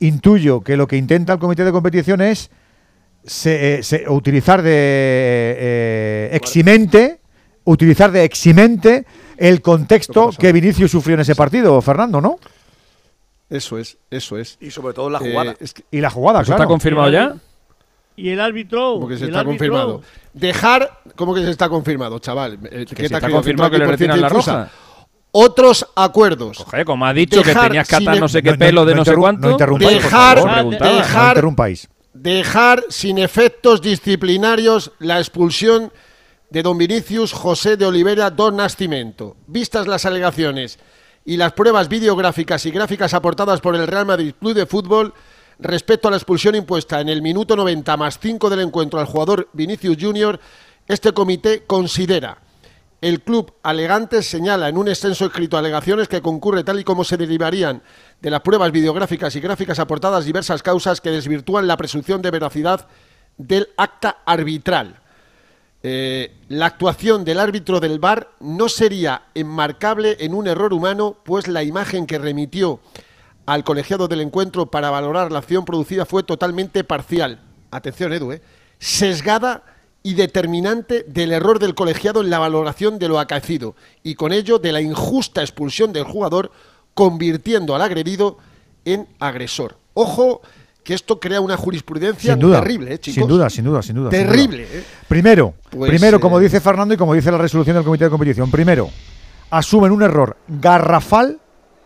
intuyo 0.00 0.60
que 0.60 0.76
lo 0.76 0.86
que 0.86 0.96
intenta 0.96 1.32
el 1.32 1.38
comité 1.38 1.64
de 1.64 1.72
competición 1.72 2.20
es 2.20 2.50
se- 3.24 3.76
eh, 3.78 3.82
se- 3.82 4.08
utilizar 4.08 4.62
de 4.62 4.70
eh, 5.58 6.30
eximente, 6.32 7.20
utilizar 7.64 8.10
de 8.12 8.24
eximente 8.24 9.04
el 9.36 9.60
contexto 9.60 10.30
que 10.38 10.52
Vinicius 10.52 10.90
sufrió 10.90 11.14
en 11.14 11.20
ese 11.20 11.34
partido, 11.34 11.80
Fernando, 11.82 12.20
¿no? 12.20 12.38
Eso 13.50 13.78
es, 13.78 13.96
eso 14.10 14.36
es. 14.38 14.56
Y 14.60 14.70
sobre 14.70 14.94
todo 14.94 15.08
la 15.10 15.18
jugada. 15.18 15.56
Y 15.90 16.00
la 16.00 16.10
jugada, 16.10 16.40
¿Eso 16.42 16.48
claro. 16.48 16.62
está 16.62 16.68
confirmado 16.68 17.10
ya? 17.10 17.34
Y 18.16 18.30
el 18.30 18.40
árbitro. 18.40 18.94
Como 18.94 19.08
que 19.08 19.16
se 19.16 19.26
está 19.26 19.40
árbitro- 19.40 19.46
confirmado. 19.58 20.02
Dejar, 20.34 20.90
¿cómo 21.16 21.34
que 21.34 21.42
se 21.42 21.50
está 21.50 21.68
confirmado, 21.68 22.18
chaval? 22.18 22.58
Eh, 22.70 22.84
¿qué 22.88 23.04
si 23.04 23.08
te 23.08 23.14
ha 23.14 23.18
está 23.18 23.30
confirmado 23.30 23.70
¿Que 23.70 23.76
que 23.76 23.84
le 23.84 23.86
retiran 23.90 24.20
la 24.20 24.28
roja. 24.28 24.70
Otros 25.30 25.86
acuerdos. 25.94 26.58
Joder, 26.58 26.84
como 26.84 27.04
ha 27.06 27.12
dicho 27.12 27.42
que 27.42 27.54
tenías 27.54 27.86
que 27.86 27.96
atar 27.96 28.18
no 28.18 28.28
sé 28.28 28.42
qué 28.42 28.52
No, 28.52 28.58
pelo 28.58 28.84
de 28.84 28.92
no 28.92 28.98
no, 28.98 29.04
sé 29.04 29.14
cuánto. 29.14 29.46
no 29.46 29.52
interrumpáis, 29.52 29.92
por 29.94 30.02
Dejar- 30.02 30.38
favor, 30.38 30.52
preguntaba. 30.54 30.90
dejar- 30.92 31.22
No 31.24 31.28
interrumpáis. 31.30 31.88
Dejar 32.14 32.84
sin 32.88 33.18
efectos 33.18 33.80
disciplinarios 33.82 34.92
la 34.98 35.18
expulsión 35.18 35.92
de 36.50 36.62
don 36.62 36.78
Vinicius 36.78 37.32
José 37.32 37.76
de 37.76 37.84
Olivera 37.86 38.30
Don 38.30 38.56
Nascimento. 38.56 39.36
Vistas 39.46 39.86
las 39.86 40.06
alegaciones 40.06 40.78
y 41.24 41.36
las 41.36 41.52
pruebas 41.52 41.88
videográficas 41.88 42.64
y 42.66 42.70
gráficas 42.70 43.12
aportadas 43.12 43.60
por 43.60 43.76
el 43.76 43.86
Real 43.86 44.06
Madrid 44.06 44.32
Club 44.40 44.54
de 44.54 44.66
Fútbol 44.66 45.12
respecto 45.60 46.08
a 46.08 46.10
la 46.10 46.16
expulsión 46.16 46.54
impuesta 46.54 47.00
en 47.00 47.08
el 47.10 47.20
minuto 47.20 47.54
90 47.54 47.96
más 47.98 48.18
5 48.18 48.48
del 48.48 48.60
encuentro 48.60 48.98
al 48.98 49.06
jugador 49.06 49.48
Vinicius 49.52 49.98
Junior, 50.00 50.40
este 50.88 51.12
comité 51.12 51.64
considera 51.66 52.38
el 53.00 53.22
club 53.22 53.52
Alegantes 53.62 54.26
señala 54.26 54.68
en 54.68 54.76
un 54.76 54.88
extenso 54.88 55.26
escrito 55.26 55.56
alegaciones 55.56 56.08
que 56.08 56.20
concurre 56.22 56.64
tal 56.64 56.80
y 56.80 56.84
como 56.84 57.04
se 57.04 57.16
derivarían 57.16 57.82
de 58.20 58.30
las 58.30 58.40
pruebas 58.40 58.72
videográficas 58.72 59.34
y 59.36 59.40
gráficas 59.40 59.78
aportadas 59.78 60.24
diversas 60.24 60.62
causas 60.62 61.00
que 61.00 61.10
desvirtúan 61.10 61.66
la 61.68 61.76
presunción 61.76 62.22
de 62.22 62.30
veracidad 62.30 62.88
del 63.36 63.68
acta 63.76 64.18
arbitral. 64.26 65.00
Eh, 65.84 66.36
la 66.48 66.66
actuación 66.66 67.24
del 67.24 67.38
árbitro 67.38 67.78
del 67.78 68.00
VAR 68.00 68.30
no 68.40 68.68
sería 68.68 69.22
enmarcable 69.34 70.16
en 70.18 70.34
un 70.34 70.48
error 70.48 70.72
humano, 70.72 71.18
pues 71.24 71.46
la 71.46 71.62
imagen 71.62 72.04
que 72.04 72.18
remitió 72.18 72.80
al 73.46 73.62
colegiado 73.62 74.08
del 74.08 74.20
encuentro 74.20 74.66
para 74.66 74.90
valorar 74.90 75.30
la 75.30 75.38
acción 75.38 75.64
producida 75.64 76.04
fue 76.04 76.24
totalmente 76.24 76.82
parcial. 76.82 77.40
Atención, 77.70 78.12
Edu, 78.12 78.32
¿eh? 78.32 78.42
sesgada 78.80 79.62
y 80.08 80.14
determinante 80.14 81.04
del 81.06 81.32
error 81.32 81.58
del 81.58 81.74
colegiado 81.74 82.22
en 82.22 82.30
la 82.30 82.38
valoración 82.38 82.98
de 82.98 83.08
lo 83.08 83.20
acaecido 83.20 83.74
y 84.02 84.14
con 84.14 84.32
ello 84.32 84.58
de 84.58 84.72
la 84.72 84.80
injusta 84.80 85.42
expulsión 85.42 85.92
del 85.92 86.04
jugador, 86.04 86.50
convirtiendo 86.94 87.74
al 87.74 87.82
agredido 87.82 88.38
en 88.86 89.06
agresor. 89.20 89.76
Ojo, 89.92 90.40
que 90.82 90.94
esto 90.94 91.20
crea 91.20 91.42
una 91.42 91.58
jurisprudencia 91.58 92.32
Sin 92.32 92.40
duda, 92.40 92.60
terrible, 92.62 92.94
¿eh, 92.94 92.98
chicos? 92.98 93.16
sin 93.16 93.26
duda, 93.28 93.50
sin 93.50 93.64
duda, 93.66 93.82
sin 93.82 93.96
duda. 93.96 94.10
sin 94.10 94.18
Terrible, 94.26 94.64
duda. 94.66 94.78
¿eh? 94.78 94.84
Primero, 95.06 95.52
Pues, 95.68 95.90
primero, 95.90 96.18
como 96.18 96.40
eh, 96.40 96.44
dice 96.44 96.58
Fernando 96.62 96.94
y 96.94 96.96
como 96.96 97.12
dice 97.12 97.30
la 97.30 97.36
resolución 97.36 97.76
del 97.76 97.84
comité 97.84 98.04
de 98.04 98.10
competición, 98.10 98.50
primero, 98.50 98.88
asumen 99.50 99.92
un 99.92 100.02
error 100.02 100.38
garrafal 100.48 101.38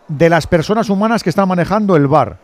de 0.07 0.31
las 0.31 0.47
personas 0.47 0.89
humanas 0.91 1.25
que 1.25 1.31
están 1.31 1.49
manejando 1.49 1.97
el 1.97 2.07
VAR. 2.07 2.39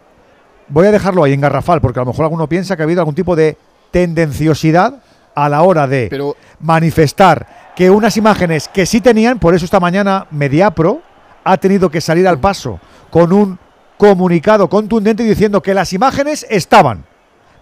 Voy 0.71 0.89
a 0.89 0.91
dejarlo 0.91 1.23
ahí 1.23 1.35
en 1.35 1.41
garrafal, 1.41 1.81
porque 1.81 2.01
a 2.01 2.03
lo 2.03 2.07
mejor 2.11 2.25
alguno 2.25 2.49
piensa 2.49 2.75
que 2.77 2.83
ha 2.83 2.85
habido 2.85 3.01
algún 3.01 3.15
tipo 3.15 3.37
de 3.37 3.57
tendenciosidad 3.93 5.03
a 5.45 5.49
la 5.49 5.63
hora 5.63 5.87
de 5.87 6.35
manifestar 6.61 7.73
que 7.77 7.91
unas 7.91 8.17
imágenes 8.17 8.67
que 8.69 8.87
sí 8.87 9.01
tenían, 9.01 9.39
por 9.39 9.55
eso 9.55 9.65
esta 9.65 9.79
mañana 9.79 10.27
Mediapro 10.31 11.01
ha 11.45 11.57
tenido 11.59 11.91
que 11.91 12.01
salir 12.01 12.27
al 12.27 12.41
paso 12.41 12.81
con 13.11 13.33
un 13.33 13.59
comunicado 13.97 14.69
contundente 14.69 15.23
diciendo 15.23 15.63
que 15.63 15.75
las 15.75 15.93
imágenes 15.93 16.45
estaban, 16.51 17.05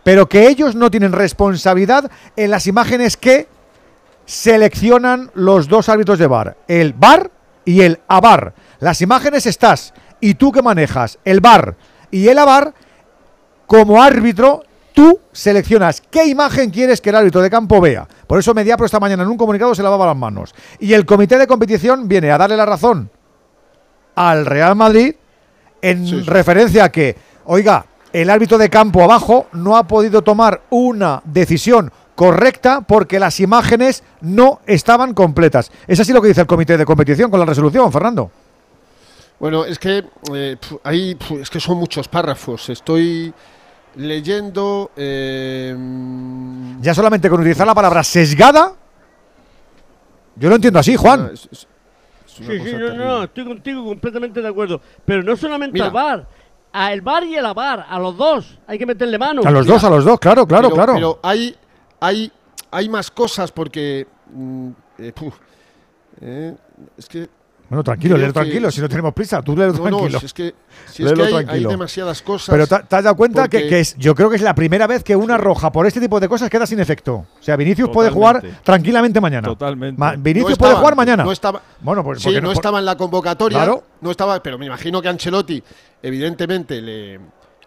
pero 0.04 0.26
que 0.26 0.48
ellos 0.48 0.74
no 0.74 0.90
tienen 0.90 1.12
responsabilidad 1.12 2.10
en 2.36 2.50
las 2.50 2.66
imágenes 2.66 3.16
que 3.16 3.48
seleccionan 4.24 5.30
los 5.34 5.68
dos 5.68 5.88
árbitros 5.88 6.18
de 6.18 6.26
VAR, 6.26 6.56
el 6.68 6.94
VAR 6.94 7.30
y 7.64 7.82
el 7.82 8.00
AVAR. 8.08 8.54
Las 8.80 9.02
imágenes 9.02 9.46
estás 9.46 9.92
y 10.20 10.34
tú 10.34 10.50
que 10.50 10.62
manejas 10.62 11.18
el 11.24 11.40
VAR 11.40 11.76
y 12.10 12.28
el 12.28 12.38
AVAR 12.38 12.72
como 13.66 14.02
árbitro 14.02 14.62
tú 14.96 15.20
seleccionas 15.30 16.02
qué 16.10 16.26
imagen 16.26 16.70
quieres 16.70 17.02
que 17.02 17.10
el 17.10 17.16
árbitro 17.16 17.42
de 17.42 17.50
campo 17.50 17.82
vea. 17.82 18.08
Por 18.26 18.38
eso 18.38 18.54
Mediapro 18.54 18.86
esta 18.86 18.98
mañana 18.98 19.24
en 19.24 19.28
un 19.28 19.36
comunicado 19.36 19.74
se 19.74 19.82
lavaba 19.82 20.06
las 20.06 20.16
manos. 20.16 20.54
Y 20.80 20.94
el 20.94 21.04
comité 21.04 21.36
de 21.36 21.46
competición 21.46 22.08
viene 22.08 22.30
a 22.30 22.38
darle 22.38 22.56
la 22.56 22.64
razón 22.64 23.10
al 24.14 24.46
Real 24.46 24.74
Madrid 24.74 25.14
en 25.82 26.24
referencia 26.24 26.84
a 26.84 26.88
que, 26.88 27.14
oiga, 27.44 27.84
el 28.10 28.30
árbitro 28.30 28.56
de 28.56 28.70
campo 28.70 29.02
abajo 29.02 29.48
no 29.52 29.76
ha 29.76 29.86
podido 29.86 30.22
tomar 30.22 30.62
una 30.70 31.20
decisión 31.26 31.92
correcta 32.14 32.80
porque 32.80 33.20
las 33.20 33.38
imágenes 33.40 34.02
no 34.22 34.60
estaban 34.64 35.12
completas. 35.12 35.70
Es 35.86 36.00
así 36.00 36.14
lo 36.14 36.22
que 36.22 36.28
dice 36.28 36.40
el 36.40 36.46
comité 36.46 36.78
de 36.78 36.86
competición 36.86 37.30
con 37.30 37.38
la 37.38 37.44
resolución, 37.44 37.92
Fernando. 37.92 38.30
Bueno, 39.38 39.66
es 39.66 39.78
que 39.78 40.02
eh, 40.32 40.56
pf, 40.58 41.34
es 41.42 41.50
que 41.50 41.60
son 41.60 41.76
muchos 41.76 42.08
párrafos. 42.08 42.70
Estoy 42.70 43.34
leyendo. 43.96 44.90
eh, 44.96 45.76
Ya 46.80 46.94
solamente 46.94 47.28
con 47.28 47.40
utilizar 47.40 47.66
la 47.66 47.74
palabra 47.74 48.02
sesgada, 48.04 48.72
yo 50.36 50.48
lo 50.48 50.54
entiendo 50.56 50.78
así, 50.78 50.96
Juan. 50.96 51.30
es- 51.32 51.48
es- 51.50 51.66
es 52.26 52.40
una 52.40 52.50
Sí, 52.50 52.58
cosa 52.58 52.70
sí, 52.70 52.76
no, 52.76 52.94
no, 52.94 53.22
estoy 53.24 53.44
contigo 53.46 53.84
completamente 53.84 54.42
de 54.42 54.48
acuerdo. 54.48 54.80
Pero 55.04 55.22
no 55.22 55.36
solamente 55.36 55.72
Mira. 55.72 55.86
al 55.86 55.92
bar, 55.92 56.28
a 56.72 56.92
el 56.92 57.00
bar 57.00 57.24
y 57.24 57.34
el 57.36 57.46
abar, 57.46 57.86
a 57.88 57.98
los 57.98 58.16
dos, 58.16 58.58
hay 58.66 58.78
que 58.78 58.84
meterle 58.86 59.18
mano. 59.18 59.40
A 59.44 59.50
los 59.50 59.66
dos, 59.66 59.82
a 59.84 59.88
los 59.90 60.04
dos, 60.04 60.20
claro, 60.20 60.46
claro, 60.46 60.68
pero, 60.68 60.74
claro. 60.74 60.92
Pero 60.94 61.20
hay, 61.22 61.56
hay, 62.00 62.30
hay 62.70 62.88
más 62.88 63.10
cosas 63.10 63.50
porque. 63.50 64.06
mm, 64.32 64.68
eh, 64.98 65.12
puf, 65.16 65.34
eh, 66.20 66.54
es 66.98 67.08
que. 67.08 67.28
Bueno, 67.68 67.82
tranquilo, 67.82 68.16
que- 68.16 68.32
tranquilo, 68.32 68.70
si 68.70 68.80
no 68.80 68.88
tenemos 68.88 69.12
prisa, 69.12 69.42
tú 69.42 69.56
léelo 69.56 69.72
No, 69.72 69.78
no, 69.90 69.96
tranquilo. 69.98 70.20
si 70.20 70.26
es 70.26 70.32
que, 70.32 70.54
si 70.92 71.02
es 71.04 71.12
que 71.12 71.22
hay, 71.48 71.64
demasiadas 71.64 72.22
cosas. 72.22 72.48
Pero 72.52 72.66
¿te, 72.66 72.78
te 72.86 72.96
has 72.96 73.02
dado 73.04 73.16
cuenta 73.16 73.48
que, 73.48 73.58
porque- 73.58 73.68
que 73.68 73.80
es, 73.80 73.96
yo 73.98 74.14
creo 74.14 74.30
que 74.30 74.36
es 74.36 74.42
la 74.42 74.54
primera 74.54 74.86
vez 74.86 75.02
que 75.02 75.16
una 75.16 75.36
roja 75.36 75.72
por 75.72 75.84
este 75.86 76.00
tipo 76.00 76.20
de 76.20 76.28
cosas 76.28 76.48
queda 76.48 76.64
sin 76.66 76.78
efecto? 76.78 77.14
O 77.14 77.42
sea, 77.42 77.56
Vinicius 77.56 77.88
puede 77.90 78.10
jugar 78.10 78.36
Totalmente. 78.36 78.62
tranquilmente 78.64 79.20
mañana. 79.20 79.48
Totalmente. 79.48 79.98
Ma- 79.98 80.14
Vinicius 80.16 80.50
No 80.50 80.56
puede 80.58 80.70
estaba, 80.70 80.78
jugar 80.80 80.96
mañana. 80.96 81.24
No 81.24 81.32
estaba, 81.32 81.60
Bueno, 81.80 82.04
pues 82.04 82.20
sí, 82.20 82.24
porque 82.26 82.40
no 82.40 82.52
estaba 82.52 82.78
en 82.78 82.84
la 82.84 82.96
convocatoria. 82.96 83.58
Claro. 83.58 83.82
No 84.00 84.10
estaba, 84.12 84.40
pero 84.42 84.58
me 84.58 84.66
imagino 84.66 85.02
que 85.02 85.08
Ancelotti, 85.08 85.60
evidentemente, 86.02 86.80
le, 86.80 87.18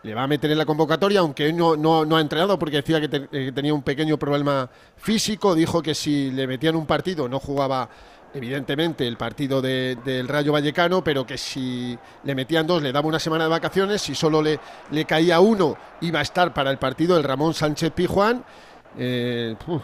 le 0.03 0.13
va 0.13 0.23
a 0.23 0.27
meter 0.27 0.49
en 0.51 0.57
la 0.57 0.65
convocatoria, 0.65 1.19
aunque 1.19 1.47
él 1.49 1.57
no, 1.57 1.75
no, 1.75 2.05
no 2.05 2.15
ha 2.15 2.21
entrenado 2.21 2.57
porque 2.57 2.77
decía 2.77 3.01
que, 3.01 3.09
te- 3.09 3.17
eh, 3.31 3.45
que 3.47 3.51
tenía 3.51 3.73
un 3.73 3.81
pequeño 3.81 4.17
problema 4.17 4.69
físico. 4.97 5.55
Dijo 5.55 5.81
que 5.81 5.93
si 5.93 6.31
le 6.31 6.47
metían 6.47 6.75
un 6.75 6.85
partido 6.85 7.27
no 7.27 7.39
jugaba. 7.39 7.89
Evidentemente, 8.33 9.07
el 9.07 9.17
partido 9.17 9.61
de- 9.61 9.97
del 10.05 10.27
Rayo 10.27 10.51
Vallecano, 10.53 11.03
pero 11.03 11.25
que 11.25 11.37
si 11.37 11.97
le 12.23 12.35
metían 12.35 12.67
dos, 12.67 12.81
le 12.83 12.91
daba 12.91 13.07
una 13.07 13.19
semana 13.19 13.45
de 13.45 13.49
vacaciones. 13.49 14.01
Si 14.01 14.13
solo 14.13 14.41
le, 14.41 14.59
le 14.91 15.05
caía 15.05 15.39
uno, 15.39 15.75
iba 16.01 16.19
a 16.19 16.21
estar 16.21 16.53
para 16.53 16.69
el 16.69 16.77
partido 16.77 17.15
del 17.15 17.23
Ramón 17.23 17.53
Sánchez 17.53 17.91
Pijuán. 17.91 18.43
Eh, 18.97 19.55
uf, 19.67 19.81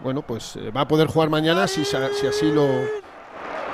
bueno, 0.00 0.22
pues 0.22 0.56
eh, 0.56 0.70
va 0.70 0.82
a 0.82 0.88
poder 0.88 1.08
jugar 1.08 1.30
mañana 1.30 1.66
si, 1.66 1.84
si 1.84 1.96
así 1.96 2.50
lo, 2.52 2.66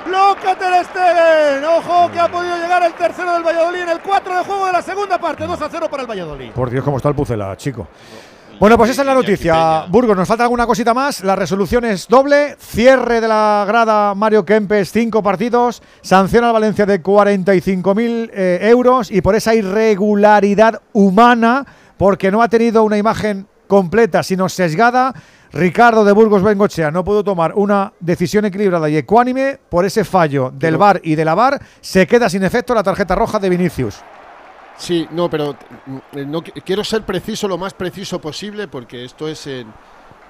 ¡Loca 0.09 0.55
Ter 0.57 0.85
Stegen! 0.85 1.65
¡Ojo 1.65 2.09
que 2.11 2.19
ha 2.19 2.29
podido 2.31 2.55
llegar 2.57 2.81
el 2.83 2.93
tercero 2.93 3.33
del 3.33 3.43
Valladolid 3.43 3.81
en 3.81 3.89
el 3.89 3.99
4 3.99 4.37
de 4.37 4.43
juego 4.45 4.65
de 4.67 4.71
la 4.71 4.81
segunda 4.81 5.17
parte! 5.19 5.45
2 5.45 5.61
a 5.61 5.69
0 5.69 5.87
para 5.91 6.03
el 6.03 6.09
Valladolid. 6.09 6.51
Por 6.51 6.69
Dios, 6.69 6.83
cómo 6.83 6.97
está 6.97 7.09
el 7.09 7.15
Pucela, 7.15 7.55
chico. 7.57 7.87
Bueno, 8.59 8.75
pues 8.75 8.89
esa 8.89 9.03
es 9.03 9.05
la 9.05 9.13
noticia. 9.13 9.85
Burgos, 9.87 10.17
¿nos 10.17 10.27
falta 10.27 10.43
alguna 10.43 10.65
cosita 10.65 10.91
más? 10.91 11.23
La 11.23 11.35
resolución 11.35 11.85
es 11.85 12.07
doble. 12.07 12.55
Cierre 12.59 13.21
de 13.21 13.27
la 13.27 13.63
grada 13.67 14.15
Mario 14.15 14.45
Kempes, 14.45 14.91
cinco 14.91 15.21
partidos. 15.21 15.83
Sanción 16.01 16.43
al 16.43 16.53
Valencia 16.53 16.87
de 16.87 17.03
45.000 17.03 18.31
eh, 18.33 18.59
euros. 18.63 19.11
Y 19.11 19.21
por 19.21 19.35
esa 19.35 19.53
irregularidad 19.53 20.81
humana, 20.93 21.67
porque 21.97 22.31
no 22.31 22.41
ha 22.41 22.47
tenido 22.47 22.83
una 22.83 22.97
imagen 22.97 23.45
completa, 23.67 24.23
sino 24.23 24.49
sesgada, 24.49 25.13
Ricardo 25.51 26.03
de 26.03 26.11
Burgos 26.11 26.41
Bengochea 26.41 26.89
no 26.89 27.03
pudo 27.03 27.23
tomar 27.23 27.53
una 27.55 27.93
decisión 27.99 28.45
equilibrada 28.45 28.89
y 28.89 28.97
ecuánime. 28.97 29.59
Por 29.69 29.85
ese 29.85 30.03
fallo 30.03 30.51
del 30.51 30.77
VAR 30.77 30.99
y 31.03 31.13
de 31.13 31.25
la 31.25 31.35
VAR, 31.35 31.61
se 31.79 32.07
queda 32.07 32.27
sin 32.27 32.43
efecto 32.43 32.73
la 32.73 32.81
tarjeta 32.81 33.13
roja 33.13 33.37
de 33.37 33.49
Vinicius. 33.49 34.01
Sí, 34.77 35.07
no, 35.11 35.29
pero 35.29 35.53
mm, 35.85 35.97
eh, 36.17 36.25
no, 36.25 36.41
qui- 36.43 36.61
quiero 36.63 36.83
ser 36.83 37.03
preciso 37.03 37.47
lo 37.47 37.57
más 37.57 37.73
preciso 37.73 38.19
posible 38.21 38.67
porque 38.67 39.03
esto 39.05 39.27
es 39.27 39.47
en, 39.47 39.65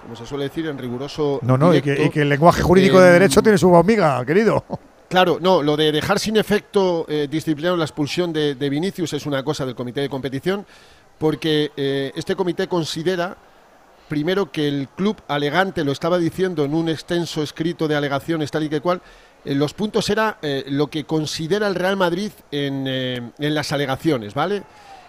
como 0.04 0.16
se 0.16 0.26
suele 0.26 0.46
decir, 0.46 0.66
en 0.68 0.78
riguroso. 0.78 1.40
No, 1.42 1.58
no, 1.58 1.74
y 1.74 1.82
que, 1.82 1.92
directo. 1.92 2.06
y 2.08 2.10
que 2.12 2.22
el 2.22 2.30
lenguaje 2.30 2.62
jurídico 2.62 3.00
de 3.00 3.08
Em, 3.08 3.14
derecho 3.14 3.42
tiene 3.42 3.58
su 3.58 3.76
amiga, 3.76 4.24
querido. 4.26 4.64
Claro, 5.10 5.38
no, 5.42 5.62
lo 5.64 5.76
de 5.78 5.92
dejar 5.92 6.20
sin 6.20 6.38
efecto 6.38 7.06
eh, 7.08 7.28
disciplinario 7.30 7.78
la 7.78 7.86
expulsión 7.86 8.32
de, 8.34 8.56
de 8.56 8.70
Vinicius 8.70 9.14
es 9.14 9.26
una 9.26 9.44
cosa 9.44 9.66
del 9.66 9.76
comité 9.76 10.02
de 10.02 10.10
competición, 10.10 10.66
porque 11.18 11.72
eh, 11.78 12.12
este 12.16 12.36
comité 12.36 12.68
considera, 12.68 13.36
primero, 14.08 14.52
que 14.52 14.68
el 14.68 14.88
club 14.96 15.18
alegante 15.28 15.84
lo 15.84 15.92
estaba 15.92 16.18
diciendo 16.18 16.64
en 16.66 16.74
un 16.74 16.90
extenso 16.90 17.42
escrito 17.42 17.88
de 17.88 17.96
alegaciones 17.96 18.52
tal 18.52 18.64
y 18.64 18.70
que 18.70 18.82
cual. 18.82 19.02
Eh, 19.48 19.56
los 19.56 19.74
puntos 19.74 20.10
era 20.10 20.40
eh, 20.42 20.66
lo 20.68 20.88
que 20.88 21.06
considera 21.06 21.68
el 21.68 21.76
Real 21.76 21.96
Madrid 21.96 22.32
en, 22.52 22.84
eh, 22.86 23.32
en 23.40 23.56
las 23.56 23.72
alegaciones, 23.72 24.34
¿vale? 24.34 24.64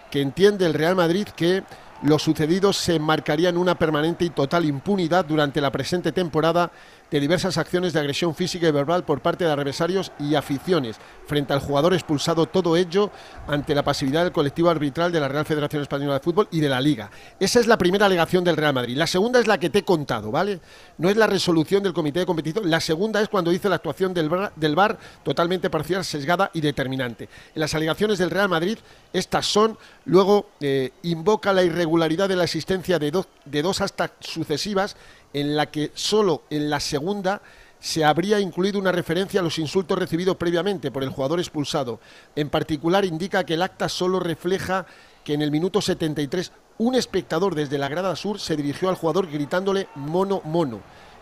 Que 0.09 0.21
entiende 0.21 0.65
el 0.65 0.73
Real 0.73 0.95
Madrid 0.95 1.27
que 1.35 1.63
lo 2.03 2.17
sucedido 2.17 2.71
se 2.71 2.95
enmarcaría 2.95 3.49
en 3.49 3.57
una 3.57 3.75
permanente 3.75 4.23
y 4.23 4.29
total 4.29 4.63
impunidad 4.63 5.25
durante 5.25 5.59
la 5.59 5.71
presente 5.71 6.13
temporada 6.13 6.71
de 7.11 7.19
diversas 7.19 7.57
acciones 7.57 7.93
de 7.93 7.99
agresión 7.99 8.35
física 8.35 8.67
y 8.67 8.71
verbal 8.71 9.03
por 9.03 9.21
parte 9.21 9.45
de 9.45 9.51
adversarios 9.51 10.11
y 10.19 10.35
aficiones 10.35 10.97
frente 11.27 11.53
al 11.53 11.59
jugador 11.59 11.93
expulsado, 11.93 12.45
todo 12.47 12.75
ello 12.75 13.11
ante 13.47 13.75
la 13.75 13.83
pasividad 13.83 14.23
del 14.23 14.31
colectivo 14.31 14.69
arbitral 14.69 15.11
de 15.11 15.19
la 15.19 15.27
Real 15.27 15.45
Federación 15.45 15.81
Española 15.81 16.15
de 16.15 16.19
Fútbol 16.19 16.47
y 16.51 16.59
de 16.59 16.69
la 16.69 16.81
Liga. 16.81 17.11
Esa 17.39 17.59
es 17.59 17.67
la 17.67 17.77
primera 17.77 18.07
alegación 18.07 18.43
del 18.43 18.57
Real 18.57 18.73
Madrid. 18.73 18.97
La 18.97 19.07
segunda 19.07 19.39
es 19.39 19.47
la 19.47 19.59
que 19.59 19.69
te 19.69 19.79
he 19.79 19.83
contado, 19.83 20.31
¿vale? 20.31 20.59
No 20.97 21.09
es 21.09 21.17
la 21.17 21.27
resolución 21.27 21.83
del 21.83 21.93
comité 21.93 22.19
de 22.19 22.25
competición. 22.25 22.69
La 22.69 22.79
segunda 22.79 23.21
es 23.21 23.29
cuando 23.29 23.51
dice 23.51 23.69
la 23.69 23.75
actuación 23.75 24.13
del 24.13 24.29
VAR, 24.29 24.51
del 24.55 24.75
totalmente 25.23 25.69
parcial, 25.69 26.03
sesgada 26.03 26.49
y 26.53 26.61
determinante. 26.61 27.29
En 27.53 27.61
las 27.61 27.75
alegaciones 27.75 28.17
del 28.17 28.31
Real 28.31 28.49
Madrid, 28.49 28.77
estas 29.13 29.45
son, 29.45 29.77
luego 30.05 30.49
eh, 30.61 30.91
invoca 31.03 31.53
la 31.53 31.63
irregularidad 31.63 32.29
de 32.29 32.35
la 32.35 32.43
existencia 32.43 32.97
de, 32.99 33.23
de 33.45 33.61
dos 33.61 33.81
hasta 33.81 34.11
sucesivas 34.19 34.95
en 35.33 35.55
la 35.55 35.67
que 35.67 35.91
solo 35.93 36.43
en 36.49 36.69
la 36.69 36.79
segunda 36.79 37.41
se 37.79 38.03
habría 38.03 38.39
incluido 38.39 38.77
una 38.77 38.91
referencia 38.91 39.39
a 39.39 39.43
los 39.43 39.57
insultos 39.57 39.97
recibidos 39.97 40.35
previamente 40.35 40.91
por 40.91 41.03
el 41.03 41.09
jugador 41.09 41.39
expulsado. 41.39 41.99
En 42.35 42.49
particular 42.49 43.05
indica 43.05 43.45
que 43.45 43.53
el 43.53 43.61
acta 43.61 43.87
solo 43.87 44.19
refleja 44.19 44.85
que 45.23 45.33
en 45.33 45.41
el 45.41 45.51
minuto 45.51 45.81
73 45.81 46.51
un 46.79 46.95
espectador 46.95 47.55
desde 47.55 47.77
la 47.77 47.89
grada 47.89 48.15
sur 48.15 48.39
se 48.39 48.55
dirigió 48.55 48.89
al 48.89 48.95
jugador 48.95 49.29
gritándole 49.29 49.87
mono 49.95 50.41
mono, 50.43 50.79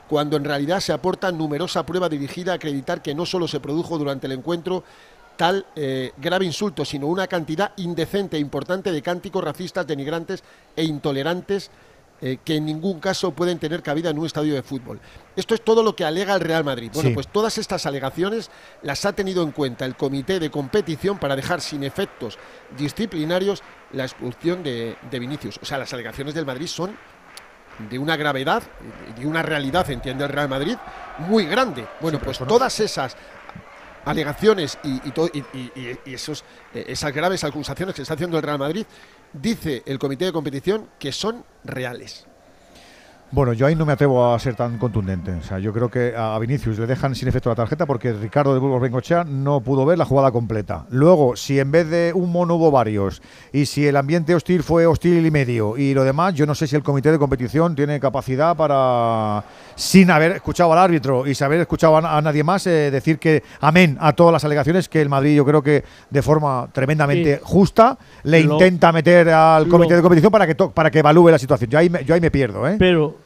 cuando 0.08 0.38
en 0.38 0.46
realidad 0.46 0.80
se 0.80 0.94
aporta 0.94 1.32
numerosa 1.32 1.86
prueba 1.86 2.10
dirigida 2.10 2.54
a 2.54 2.56
acreditar 2.56 3.02
que 3.02 3.16
no 3.16 3.26
solo 3.26 3.48
se 3.48 3.60
produjo 3.60 3.98
durante 3.98 4.28
el 4.28 4.34
encuentro 4.34 4.84
tal 5.36 5.66
eh, 5.76 6.12
grave 6.18 6.46
insulto, 6.46 6.84
sino 6.86 7.08
una 7.08 7.28
cantidad 7.28 7.72
indecente 7.78 8.38
e 8.38 8.40
importante 8.40 8.92
de 8.92 9.02
cánticos 9.02 9.44
racistas, 9.44 9.86
denigrantes 9.86 10.44
e 10.76 10.84
intolerantes 10.84 11.70
eh, 12.22 12.38
que 12.44 12.56
en 12.56 12.66
ningún 12.66 13.00
caso 13.00 13.32
pueden 13.32 13.60
tener 13.60 13.84
cabida 13.84 14.10
en 14.10 14.18
un 14.18 14.26
estadio 14.26 14.54
de 14.56 14.64
fútbol. 14.64 15.00
Esto 15.36 15.54
es 15.54 15.62
todo 15.64 15.84
lo 15.84 15.96
que 15.96 16.04
alega 16.04 16.34
el 16.34 16.42
Real 16.42 16.64
Madrid. 16.64 16.90
Bueno, 16.94 17.10
Sí. 17.10 17.14
pues 17.14 17.28
todas 17.28 17.58
estas 17.58 17.86
alegaciones 17.86 18.50
las 18.82 19.06
ha 19.06 19.14
tenido 19.14 19.44
en 19.44 19.52
cuenta 19.52 19.86
el 19.86 19.96
comité 19.96 20.40
de 20.40 20.50
competición 20.50 21.20
para 21.20 21.36
dejar 21.36 21.62
sin 21.62 21.84
efectos 21.84 22.38
disciplinarios 22.78 23.62
la 23.94 24.04
expulsión 24.04 24.64
de, 24.64 24.96
de 25.10 25.20
Vinicius. 25.20 25.60
O 25.62 25.66
sea, 25.66 25.78
las 25.78 25.94
alegaciones 25.94 26.34
del 26.34 26.46
Madrid 26.46 26.68
son 26.68 26.96
de 27.90 28.00
una 28.00 28.18
gravedad, 28.18 28.64
de 29.20 29.28
una 29.28 29.44
realidad, 29.44 29.88
entiende 29.92 30.24
el 30.24 30.32
Real 30.32 30.50
Madrid, 30.50 30.76
muy 31.20 31.46
grande. 31.46 31.88
Bueno, 32.02 32.20
pues 32.20 32.40
todas 32.40 32.80
esas 32.80 33.16
alegaciones 34.06 34.78
y 34.84 35.02
esos, 36.12 36.44
eh, 36.74 36.86
esas 36.88 37.14
graves 37.14 37.44
acusaciones 37.44 37.94
que 37.94 38.02
está 38.02 38.14
haciendo 38.14 38.38
el 38.38 38.44
Real 38.44 38.58
Madrid, 38.58 38.86
dice 39.42 39.84
el 39.86 40.00
comité 40.00 40.26
de 40.26 40.34
competición 40.34 40.90
que 41.00 41.12
son 41.12 41.46
reales. 41.64 42.28
Bueno, 43.30 43.52
yo 43.52 43.66
ahí 43.66 43.76
no 43.76 43.86
me 43.86 43.92
atrevo 43.92 44.34
a 44.34 44.40
ser 44.40 44.56
tan 44.56 44.78
contundente. 44.78 45.32
O 45.34 45.42
sea, 45.44 45.60
yo 45.60 45.74
creo 45.74 45.90
que 45.92 46.14
a 46.16 46.40
Vinicius 46.40 46.80
le 46.80 46.88
dejan 46.88 47.14
sin 47.14 47.28
efecto 47.28 47.50
la 47.50 47.56
tarjeta 47.56 47.86
porque 47.86 48.14
Ricardo 48.14 48.54
de 48.54 48.60
Burgos 48.62 48.82
Bengochea 48.82 49.26
no 49.26 49.60
pudo 49.60 49.86
ver 49.86 49.98
la 49.98 50.06
jugada 50.06 50.32
completa. 50.32 50.86
Luego, 50.92 51.36
si 51.36 51.60
en 51.60 51.70
vez 51.70 51.90
de 51.90 52.14
un 52.16 52.32
mono 52.32 52.56
hubo 52.56 52.72
varios 52.72 53.22
y 53.52 53.66
si 53.66 53.86
el 53.86 53.98
ambiente 53.98 54.34
hostil 54.34 54.64
fue 54.64 54.86
hostil 54.86 55.26
y 55.26 55.30
medio 55.30 55.76
y 55.76 55.94
lo 55.94 56.06
demás, 56.06 56.36
yo 56.36 56.46
no 56.46 56.56
sé 56.56 56.68
si 56.68 56.78
el 56.78 56.84
comité 56.84 57.12
de 57.12 57.20
competición 57.20 57.76
tiene 57.76 58.00
capacidad 58.00 58.56
para, 58.56 59.44
sin 59.76 60.10
haber 60.10 60.32
escuchado 60.32 60.72
al 60.72 60.80
árbitro 60.80 61.28
y 61.28 61.36
sin 61.36 61.46
haber 61.46 61.60
escuchado 61.60 61.98
a, 61.98 62.22
nadie 62.22 62.46
más, 62.46 62.66
eh, 62.66 62.90
decir 62.92 63.20
que 63.20 63.44
amén 63.60 63.98
a 64.00 64.14
todas 64.14 64.32
las 64.32 64.46
alegaciones 64.46 64.88
que 64.88 65.02
el 65.02 65.10
Madrid, 65.10 65.36
yo 65.36 65.44
creo 65.44 65.62
que 65.62 65.84
de 66.10 66.22
forma 66.22 66.70
tremendamente 66.72 67.36
Sí. 67.36 67.42
justa, 67.44 67.98
le 68.24 68.42
Lo- 68.44 68.54
intenta 68.54 68.94
meter 68.94 69.28
al 69.32 69.68
comité 69.68 69.92
lo- 69.92 69.98
de 69.98 70.02
competición 70.02 70.32
para 70.32 70.48
que, 70.48 70.56
para 70.56 70.90
que 70.90 71.00
evalúe 71.00 71.28
la 71.30 71.38
situación. 71.38 71.70
Yo 71.70 71.78
ahí 71.78 71.90
me, 71.90 72.06
yo 72.06 72.14
ahí 72.16 72.22
me 72.22 72.32
pierdo, 72.32 72.66
¿eh? 72.66 72.78
Pero, 72.80 73.17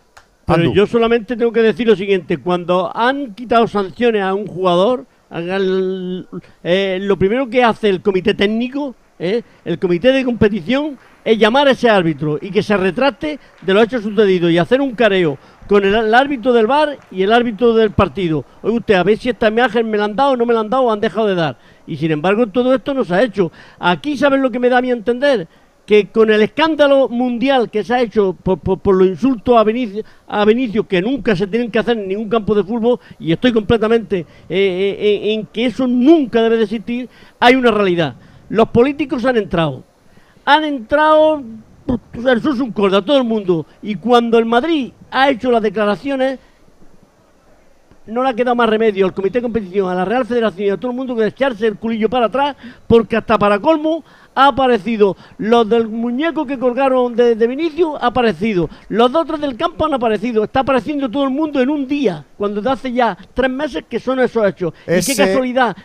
pero 0.56 0.74
yo 0.74 0.88
solamente 0.88 1.36
tengo 1.36 1.52
que 1.52 1.62
decir 1.62 1.88
lo 1.88 1.96
siguiente: 1.96 2.38
cuando 2.38 2.92
han 2.96 3.34
quitado 3.34 3.68
sanciones 3.68 4.22
a 4.22 4.34
un 4.34 4.48
jugador, 4.48 5.06
eh, 5.32 7.00
lo 7.02 7.18
primero 7.18 7.50
que 7.50 7.64
hace 7.64 7.90
el 7.90 8.02
comité 8.02 8.34
técnico, 8.34 8.96
eh, 9.20 9.42
el 9.66 9.80
comité 9.80 10.12
de 10.12 10.26
competición, 10.26 10.98
es 11.24 11.38
llamar 11.38 11.68
a 11.68 11.72
ese 11.72 11.90
árbitro 11.90 12.40
y 12.42 12.50
que 12.50 12.64
se 12.64 12.76
retracte 12.76 13.40
de 13.62 13.74
los 13.74 13.84
hechos 13.84 14.04
sucedidos 14.04 14.52
y 14.52 14.58
hacer 14.58 14.82
un 14.82 14.96
careo 14.96 15.38
con 15.68 15.86
el, 15.86 15.94
el 15.94 16.14
árbitro 16.14 16.52
del 16.52 16.68
bar 16.68 16.98
y 17.12 17.22
el 17.22 17.32
árbitro 17.32 17.74
del 17.74 17.92
partido. 17.92 18.44
Oye 18.62 18.78
usted, 18.78 18.96
a 18.96 19.04
ver 19.04 19.18
si 19.18 19.30
esta 19.30 19.48
imagen 19.48 19.90
me 19.90 19.98
la 19.98 20.06
han 20.06 20.16
dado 20.16 20.32
o 20.32 20.36
no 20.36 20.46
me 20.46 20.54
la 20.54 20.62
han 20.62 20.70
dado 20.70 20.84
o 20.84 20.92
han 20.92 21.00
dejado 21.00 21.28
de 21.28 21.36
dar. 21.36 21.58
Y 21.88 21.98
sin 21.98 22.12
embargo, 22.12 22.48
todo 22.48 22.74
esto 22.74 22.94
no 22.94 23.04
se 23.04 23.14
ha 23.14 23.22
hecho. 23.22 23.52
Aquí, 23.80 24.18
¿saben 24.18 24.42
lo 24.42 24.50
que 24.50 24.60
me 24.60 24.70
da 24.70 24.78
a 24.78 24.82
mí 24.82 24.90
a 24.90 24.94
entender? 24.94 25.48
Que 25.92 26.08
con 26.08 26.30
el 26.30 26.42
escándalo 26.42 27.10
mundial 27.10 27.70
que 27.70 27.84
se 27.84 27.94
ha 27.94 28.02
hecho 28.02 28.32
por, 28.32 28.96
los 28.96 29.10
insultos 29.10 29.58
a 29.58 29.64
Vinicio, 29.66 30.06
a 30.26 30.46
Vinicio, 30.46 30.88
que 30.88 31.02
nunca 31.02 31.36
se 31.36 31.48
tienen 31.48 31.70
que 31.70 31.80
hacer 31.80 31.98
en 31.98 32.08
ningún 32.08 32.30
campo 32.30 32.56
de 32.56 32.64
fútbol, 32.64 32.98
y 33.20 33.34
estoy 33.34 33.52
completamente 33.52 34.20
eh, 34.20 34.26
eh, 34.48 35.34
en 35.34 35.48
que 35.48 35.66
eso 35.66 35.86
nunca 35.88 36.42
debe 36.44 36.56
de 36.56 36.64
existir, 36.64 37.10
hay 37.42 37.56
una 37.56 37.72
realidad. 37.72 38.16
Los 38.48 38.70
políticos 38.70 39.26
han 39.26 39.36
entrado. 39.36 39.84
Han 40.46 40.64
entrado 40.64 41.44
pues, 41.86 42.26
el 42.26 42.62
un 42.62 42.72
corda, 42.72 43.04
todo 43.04 43.18
el 43.18 43.26
mundo. 43.26 43.66
Y 43.82 43.96
cuando 43.96 44.40
el 44.40 44.46
Madrid 44.46 44.94
ha 45.12 45.30
hecho 45.30 45.52
las 45.52 45.62
declaraciones, 45.62 46.40
no 48.06 48.24
le 48.24 48.30
ha 48.30 48.34
quedado 48.34 48.56
más 48.56 48.70
remedio 48.70 49.06
al 49.06 49.14
Comité 49.14 49.40
de 49.40 49.44
Competición, 49.44 49.92
a 49.92 49.96
la 49.96 50.06
Real 50.06 50.26
Federación 50.26 50.68
y 50.68 50.70
a 50.70 50.78
todo 50.78 50.92
el 50.92 50.98
mundo 50.98 51.16
que 51.16 51.28
echarse 51.28 51.68
el 51.68 51.76
culillo 51.76 52.10
para 52.10 52.28
atrás, 52.28 52.56
porque 52.88 53.18
hasta 53.18 53.38
para 53.38 53.60
colmo 53.60 54.04
ha 54.34 54.48
aparecido 54.48 55.16
los 55.38 55.68
del 55.68 55.88
muñeco 55.90 56.46
que 56.46 56.58
colgaron 56.58 57.16
de, 57.16 57.36
de 57.36 57.48
Vinicio, 57.48 57.96
ha 58.02 58.08
aparecido. 58.08 58.70
Los 58.90 59.12
dos 59.12 59.24
otros 59.24 59.42
del 59.42 59.58
campo 59.58 59.86
han 59.86 59.94
aparecido. 59.94 60.44
Está 60.44 60.62
apareciendo 60.62 61.10
todo 61.10 61.24
el 61.26 61.30
mundo 61.32 61.60
en 61.62 61.70
un 61.70 61.88
día, 61.88 62.24
cuando 62.38 62.62
de 62.62 62.70
hace 62.70 62.92
ya 62.94 63.18
tres 63.34 63.50
meses 63.50 63.84
que 63.90 64.00
son 64.00 64.20
esos 64.20 64.46
hechos. 64.48 64.74
Y 64.88 65.04
qué 65.06 65.16
casualidad, 65.16 65.76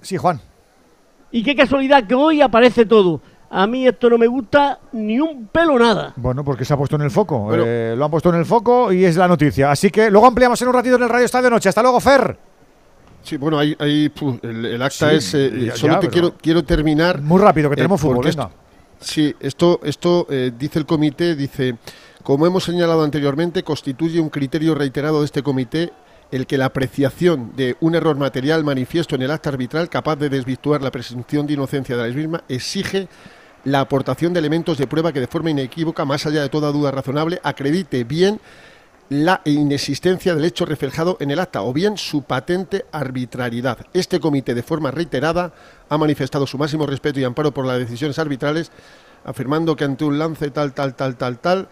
Sí, 0.00 0.16
Juan. 0.16 0.40
y 1.30 1.42
qué 1.42 1.54
casualidad 1.56 2.06
que 2.06 2.14
hoy 2.14 2.40
aparece 2.42 2.84
todo. 2.86 3.20
A 3.50 3.68
mí 3.68 3.86
esto 3.86 4.10
no 4.10 4.18
me 4.18 4.26
gusta 4.26 4.80
ni 4.92 5.20
un 5.20 5.46
pelo 5.46 5.78
nada. 5.78 6.12
Bueno, 6.16 6.42
porque 6.44 6.64
se 6.64 6.74
ha 6.74 6.76
puesto 6.76 6.96
en 6.96 7.02
el 7.02 7.10
foco. 7.12 7.38
Bueno. 7.38 7.62
Eh, 7.64 7.94
lo 7.96 8.04
han 8.04 8.10
puesto 8.10 8.28
en 8.30 8.34
el 8.34 8.44
foco 8.44 8.92
y 8.92 9.04
es 9.04 9.16
la 9.16 9.28
noticia. 9.28 9.70
Así 9.70 9.90
que 9.90 10.10
luego 10.10 10.26
ampliamos 10.26 10.60
en 10.60 10.68
un 10.68 10.74
ratito 10.74 10.96
en 10.96 11.04
el 11.04 11.08
Radio 11.08 11.24
Estadio 11.26 11.50
Noche. 11.50 11.68
Hasta 11.68 11.80
luego, 11.82 12.00
Fer. 12.00 12.36
Sí, 13.24 13.36
bueno, 13.38 13.58
ahí, 13.58 13.74
ahí 13.78 14.08
puh, 14.10 14.38
el, 14.42 14.66
el 14.66 14.82
acta 14.82 15.10
Sí, 15.10 15.16
es. 15.16 15.34
eh, 15.34 15.64
ya- 15.66 15.76
solo 15.76 15.94
ya, 15.94 16.00
te 16.00 16.08
quiero, 16.08 16.34
quiero 16.40 16.62
terminar. 16.62 17.20
Muy 17.22 17.40
rápido, 17.40 17.70
que 17.70 17.76
tenemos 17.76 18.00
fútbol, 18.00 18.16
porque 18.16 18.30
venga. 18.30 18.44
esto- 18.44 18.56
sí, 19.00 19.34
esto, 19.40 19.80
esto 19.82 20.26
eh, 20.30 20.52
dice 20.56 20.78
el 20.78 20.86
comité, 20.86 21.34
dice, 21.34 21.76
como 22.22 22.46
hemos 22.46 22.64
señalado 22.64 23.02
anteriormente, 23.02 23.62
constituye 23.62 24.20
un 24.20 24.28
criterio 24.28 24.74
reiterado 24.74 25.20
de 25.20 25.24
este 25.26 25.42
comité 25.42 25.92
el 26.30 26.46
que 26.46 26.58
la 26.58 26.66
apreciación 26.66 27.52
de 27.56 27.76
un 27.80 27.94
error 27.94 28.16
material 28.16 28.62
manifiesto 28.64 29.14
en 29.14 29.22
el 29.22 29.30
acta 29.30 29.50
arbitral 29.50 29.88
capaz 29.88 30.16
de 30.16 30.28
desvirtuar 30.28 30.82
la 30.82 30.90
presunción 30.90 31.46
de 31.46 31.52
inocencia 31.54 31.96
de 31.96 32.08
la 32.08 32.14
misma 32.14 32.42
exige 32.48 33.08
la 33.64 33.80
aportación 33.80 34.32
de 34.32 34.40
elementos 34.40 34.76
de 34.76 34.86
prueba 34.86 35.12
que 35.12 35.20
de 35.20 35.26
forma 35.26 35.50
inequívoca, 35.50 36.04
más 36.04 36.26
allá 36.26 36.42
de 36.42 36.48
toda 36.50 36.70
duda 36.72 36.90
razonable, 36.90 37.40
acredite 37.42 38.04
bien 38.04 38.40
la 39.08 39.42
inexistencia 39.44 40.34
del 40.34 40.44
hecho 40.44 40.64
reflejado 40.64 41.16
en 41.20 41.30
el 41.30 41.38
acta 41.38 41.62
o 41.62 41.72
bien 41.72 41.98
su 41.98 42.22
patente 42.22 42.86
arbitrariedad. 42.92 43.78
Este 43.92 44.20
comité, 44.20 44.54
de 44.54 44.62
forma 44.62 44.90
reiterada, 44.90 45.52
ha 45.88 45.98
manifestado 45.98 46.46
su 46.46 46.58
máximo 46.58 46.86
respeto 46.86 47.20
y 47.20 47.24
amparo 47.24 47.52
por 47.52 47.66
las 47.66 47.78
decisiones 47.78 48.18
arbitrales, 48.18 48.70
afirmando 49.24 49.76
que 49.76 49.84
ante 49.84 50.04
un 50.04 50.18
lance 50.18 50.50
tal, 50.50 50.72
tal, 50.72 50.94
tal, 50.94 51.16
tal, 51.16 51.38
tal, 51.38 51.68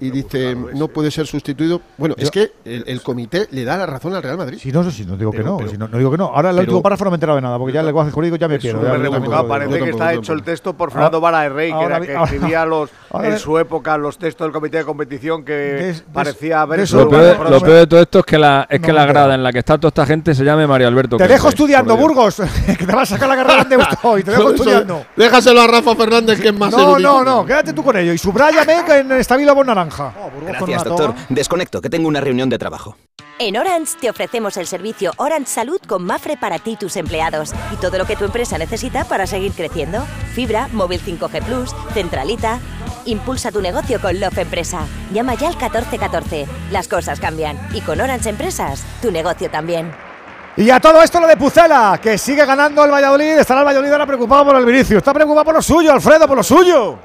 y 0.00 0.10
dice 0.10 0.54
no 0.74 0.88
puede 0.88 1.10
ser 1.10 1.26
sustituido. 1.26 1.80
Bueno, 1.96 2.14
es 2.18 2.30
que 2.30 2.52
el, 2.64 2.84
el 2.86 3.02
comité 3.02 3.48
le 3.50 3.64
da 3.64 3.76
la 3.76 3.86
razón 3.86 4.14
al 4.14 4.22
Real 4.22 4.36
Madrid. 4.38 4.58
Si 4.60 4.70
no, 4.72 4.88
si 4.90 5.04
no 5.04 5.16
digo 5.16 5.30
que 5.32 5.42
no, 5.42 5.56
pero- 5.56 5.70
si 5.70 5.76
no, 5.76 5.88
no 5.88 5.98
digo 5.98 6.10
que 6.10 6.18
no. 6.18 6.26
Ahora 6.26 6.50
el 6.50 6.58
último 6.60 6.82
párrafo 6.82 7.04
no 7.04 7.10
me 7.10 7.14
he 7.14 7.16
enterado 7.16 7.36
de 7.36 7.42
nada, 7.42 7.58
porque 7.58 7.72
ya 7.74 7.80
el 7.80 7.86
lenguaje 7.86 8.10
jurídico 8.10 8.36
ya 8.36 8.48
me 8.48 8.58
pierdo. 8.58 8.80
Parece 9.48 9.78
que 9.78 9.90
está 9.90 10.12
hecho 10.14 10.32
el 10.32 10.42
texto 10.42 10.74
por 10.74 10.90
Fernando 10.90 11.20
Vara 11.20 11.40
de 11.42 11.48
Rey, 11.48 11.68
que 11.70 11.74
ahora 11.74 11.96
era 11.96 12.06
que 12.06 12.14
ahora- 12.16 12.32
escribía 12.32 12.64
los, 12.66 12.90
ahora- 13.10 13.28
en 13.28 13.38
su 13.38 13.58
época 13.58 13.96
los 13.98 14.18
textos 14.18 14.44
del 14.46 14.52
comité 14.52 14.78
de 14.78 14.84
competición 14.84 15.44
que 15.44 15.52
Des- 15.52 16.04
parecía 16.12 16.62
haber 16.62 16.80
eso- 16.80 16.98
Lo 17.04 17.08
peor, 17.08 17.22
de- 17.22 17.34
por 17.34 17.44
lo 17.46 17.50
lo 17.50 17.60
peor 17.60 17.76
de 17.78 17.86
todo 17.86 18.00
esto 18.00 18.18
es 18.20 18.24
que 18.24 18.38
la, 18.38 18.66
es 18.68 18.80
No 18.80 18.86
que 18.86 18.92
la 18.92 19.06
grada 19.06 19.34
en 19.34 19.42
la 19.42 19.52
que 19.52 19.58
está 19.58 19.78
toda 19.78 19.88
esta 19.88 20.06
gente 20.06 20.34
se 20.34 20.44
llame 20.44 20.66
Mario 20.66 20.88
Alberto. 20.88 21.16
Te 21.16 21.26
dejo 21.28 21.48
estudiando. 21.48 21.96
Burgos, 21.96 22.40
que 22.66 22.86
te 22.86 22.94
vas 22.94 23.10
a 23.12 23.14
sacar 23.16 23.28
la 23.28 23.36
carrera 23.36 23.64
de 23.64 23.76
hoy. 24.02 24.22
Te 24.22 24.30
dejo 24.32 24.50
estudiando. 24.50 25.04
Déjaselo 25.16 25.60
a 25.62 25.66
Rafa 25.66 25.94
Fernández, 25.96 26.40
que 26.40 26.48
es 26.48 26.54
más 26.54 26.70
No, 26.72 26.98
no, 26.98 27.24
no, 27.24 27.44
quédate 27.44 27.72
tú 27.72 27.82
con 27.82 27.96
ello. 27.96 28.12
Y 28.12 28.18
subrayame 28.18 28.84
que 28.86 28.98
en 28.98 29.12
Estabilo 29.12 29.54
con 29.54 29.68
naranja. 29.88 30.12
Gracias, 30.46 30.84
doctor. 30.84 31.14
Desconecto, 31.28 31.80
que 31.80 31.90
tengo 31.90 32.08
una 32.08 32.20
reunión 32.20 32.48
de 32.48 32.58
trabajo. 32.58 32.96
En 33.40 33.56
Orange 33.56 33.96
te 34.00 34.10
ofrecemos 34.10 34.56
el 34.56 34.66
servicio 34.66 35.12
Orange 35.16 35.46
Salud 35.46 35.80
con 35.86 36.04
Mafre 36.04 36.36
para 36.36 36.58
ti 36.58 36.72
y 36.72 36.76
tus 36.76 36.96
empleados 36.96 37.52
y 37.72 37.76
todo 37.76 37.96
lo 37.96 38.04
que 38.04 38.16
tu 38.16 38.24
empresa 38.24 38.58
necesita 38.58 39.04
para 39.04 39.28
seguir 39.28 39.52
creciendo. 39.52 40.04
Fibra, 40.34 40.68
móvil 40.72 41.00
5G 41.00 41.44
Plus, 41.44 41.70
centralita. 41.94 42.58
Impulsa 43.04 43.52
tu 43.52 43.62
negocio 43.62 44.00
con 44.00 44.18
Love 44.18 44.38
Empresa. 44.38 44.80
Llama 45.12 45.34
ya 45.34 45.48
al 45.48 45.54
1414. 45.54 46.46
Las 46.72 46.88
cosas 46.88 47.20
cambian 47.20 47.58
y 47.72 47.80
con 47.80 48.00
Orange 48.00 48.30
Empresas, 48.30 48.84
tu 49.00 49.12
negocio 49.12 49.48
también. 49.50 49.92
Y 50.56 50.70
a 50.70 50.80
todo 50.80 51.00
esto 51.00 51.20
lo 51.20 51.28
de 51.28 51.36
Pucela, 51.36 52.00
que 52.02 52.18
sigue 52.18 52.44
ganando 52.44 52.84
el 52.84 52.90
Valladolid. 52.90 53.38
Estará 53.38 53.60
el 53.60 53.66
Valladolid 53.66 53.92
ahora 53.92 54.06
preocupado 54.06 54.46
por 54.46 54.56
el 54.56 54.64
Vinicio. 54.64 54.98
Está 54.98 55.14
preocupado 55.14 55.44
por 55.44 55.54
lo 55.54 55.62
suyo, 55.62 55.92
Alfredo, 55.92 56.26
por 56.26 56.36
lo 56.36 56.42
suyo. 56.42 56.98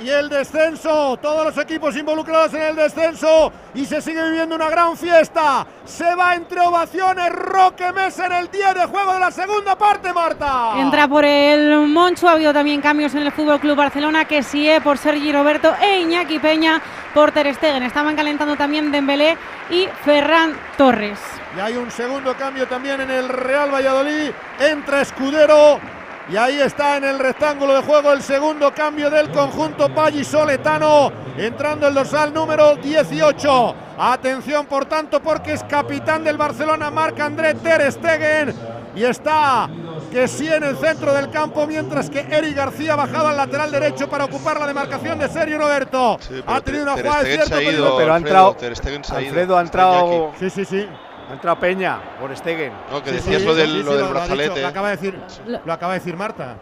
Y 0.00 0.08
el 0.08 0.28
descenso, 0.28 1.16
todos 1.22 1.44
los 1.44 1.58
equipos 1.58 1.96
involucrados 1.96 2.52
en 2.54 2.62
el 2.62 2.76
descenso 2.76 3.52
y 3.74 3.84
se 3.84 4.02
sigue 4.02 4.22
viviendo 4.24 4.56
una 4.56 4.68
gran 4.68 4.96
fiesta. 4.96 5.64
Se 5.84 6.14
va 6.16 6.34
entre 6.34 6.60
ovaciones 6.60 7.30
Roque 7.30 7.92
Mesa 7.92 8.26
en 8.26 8.32
el 8.32 8.50
día 8.50 8.74
de 8.74 8.86
juego 8.86 9.12
de 9.14 9.20
la 9.20 9.30
segunda 9.30 9.76
parte, 9.76 10.12
Marta. 10.12 10.72
Entra 10.78 11.06
por 11.06 11.24
el 11.24 11.86
Moncho, 11.86 12.28
ha 12.28 12.32
habido 12.32 12.52
también 12.52 12.80
cambios 12.80 13.14
en 13.14 13.22
el 13.22 13.30
Fútbol 13.30 13.60
Club 13.60 13.76
Barcelona, 13.76 14.24
que 14.24 14.42
sí 14.42 14.68
eh, 14.68 14.80
por 14.80 14.98
Sergi 14.98 15.32
Roberto 15.32 15.72
e 15.80 16.00
Iñaki 16.00 16.40
Peña 16.40 16.82
por 17.14 17.30
Ter 17.30 17.54
Stegen. 17.54 17.84
Estaban 17.84 18.16
calentando 18.16 18.56
también 18.56 18.90
Dembélé 18.90 19.36
y 19.70 19.86
Ferran 20.04 20.56
Torres. 20.76 21.20
Y 21.56 21.60
hay 21.60 21.76
un 21.76 21.90
segundo 21.90 22.34
cambio 22.34 22.66
también 22.66 23.00
en 23.00 23.10
el 23.10 23.28
Real 23.28 23.72
Valladolid. 23.72 24.32
Entra 24.58 25.02
Escudero. 25.02 25.78
Y 26.28 26.36
ahí 26.36 26.60
está 26.60 26.96
en 26.96 27.04
el 27.04 27.18
rectángulo 27.18 27.74
de 27.74 27.82
juego 27.82 28.12
el 28.12 28.22
segundo 28.22 28.72
cambio 28.72 29.10
del 29.10 29.30
conjunto 29.30 29.88
vallisoletano. 29.88 31.12
Entrando 31.36 31.88
el 31.88 31.94
dorsal 31.94 32.32
número 32.32 32.76
18. 32.76 33.74
Atención, 33.98 34.66
por 34.66 34.84
tanto, 34.86 35.20
porque 35.20 35.52
es 35.52 35.64
capitán 35.64 36.24
del 36.24 36.36
Barcelona, 36.36 36.90
Marc 36.90 37.18
André 37.20 37.54
Ter 37.54 37.90
Stegen. 37.92 38.54
Y 38.94 39.04
está 39.04 39.68
que 40.10 40.28
sí 40.28 40.46
en 40.46 40.62
el 40.62 40.76
centro 40.76 41.12
del 41.14 41.30
campo, 41.30 41.66
mientras 41.66 42.08
que 42.10 42.20
Eric 42.20 42.54
García 42.54 42.92
ha 42.92 42.96
bajado 42.96 43.28
al 43.28 43.36
lateral 43.36 43.70
derecho 43.70 44.08
para 44.08 44.24
ocupar 44.26 44.60
la 44.60 44.66
demarcación 44.66 45.18
de 45.18 45.28
Sergio 45.28 45.58
Roberto. 45.58 46.18
ha 46.46 46.60
tenido 46.60 46.84
una 46.84 46.92
jugada 47.02 47.22
de 47.22 47.24
cierto 47.34 47.56
peligro. 47.56 47.96
Pero 47.96 48.12
ha 48.14 48.16
entrado- 48.18 48.54
Ter 48.56 48.76
Stegen 48.76 49.04
se 49.04 49.14
ha 49.14 49.20
ido. 49.20 49.28
Alfredo 49.28 49.58
ha 49.58 49.60
entrado-. 49.62 50.32
Sí, 50.38 50.50
sí, 50.50 50.64
sí. 50.64 50.88
Ha 51.32 51.34
entrado 51.36 51.58
Peña 51.58 51.98
por 52.20 52.36
Stegen. 52.36 52.74
No, 52.90 53.02
que 53.02 53.08
Sí, 53.08 53.16
decías 53.16 53.40
sí, 53.40 53.46
lo 53.48 53.54
del, 53.54 53.70
sí, 53.70 53.76
sí, 53.78 53.82
lo 53.84 53.92
del 53.92 54.00
dicho, 54.02 54.12
brazalete. 54.12 54.60
lo 54.60 54.68
acaba 54.68 54.90
de 54.90 54.96
decir, 54.96 55.18
lo 55.64 55.72
acaba 55.72 55.92
de 55.94 55.98
decir 56.00 56.14
Marta. 56.14 56.56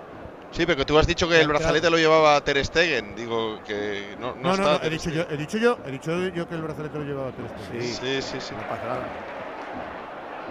Sí, 0.52 0.64
pero 0.64 0.76
que 0.78 0.84
tú 0.84 0.96
has 0.96 1.08
dicho 1.08 1.28
que 1.28 1.40
el 1.40 1.48
brazalete 1.48 1.90
lo 1.90 1.96
llevaba 1.96 2.40
Ter 2.44 2.64
Stegen. 2.64 3.16
Digo 3.16 3.58
que 3.66 4.14
no, 4.20 4.36
no, 4.36 4.36
No, 4.36 4.42
no, 4.42 4.52
está 4.52 4.78
no, 4.78 4.84
he 4.84 4.90
dicho 4.90 5.10
yo, 5.10 5.24
he 5.28 5.36
dicho 5.36 5.58
yo, 5.58 5.76
he 5.84 5.90
dicho 5.90 6.16
yo 6.28 6.48
que 6.48 6.54
el 6.54 6.62
brazalete 6.62 6.98
lo 6.98 7.04
llevaba 7.04 7.32
Ter 7.32 7.46
Stegen. 7.66 7.82
Sí, 7.82 8.22
sí, 8.22 8.40
sí. 8.40 8.54
No 8.54 8.62
pasa 8.68 8.86
nada. 8.86 9.02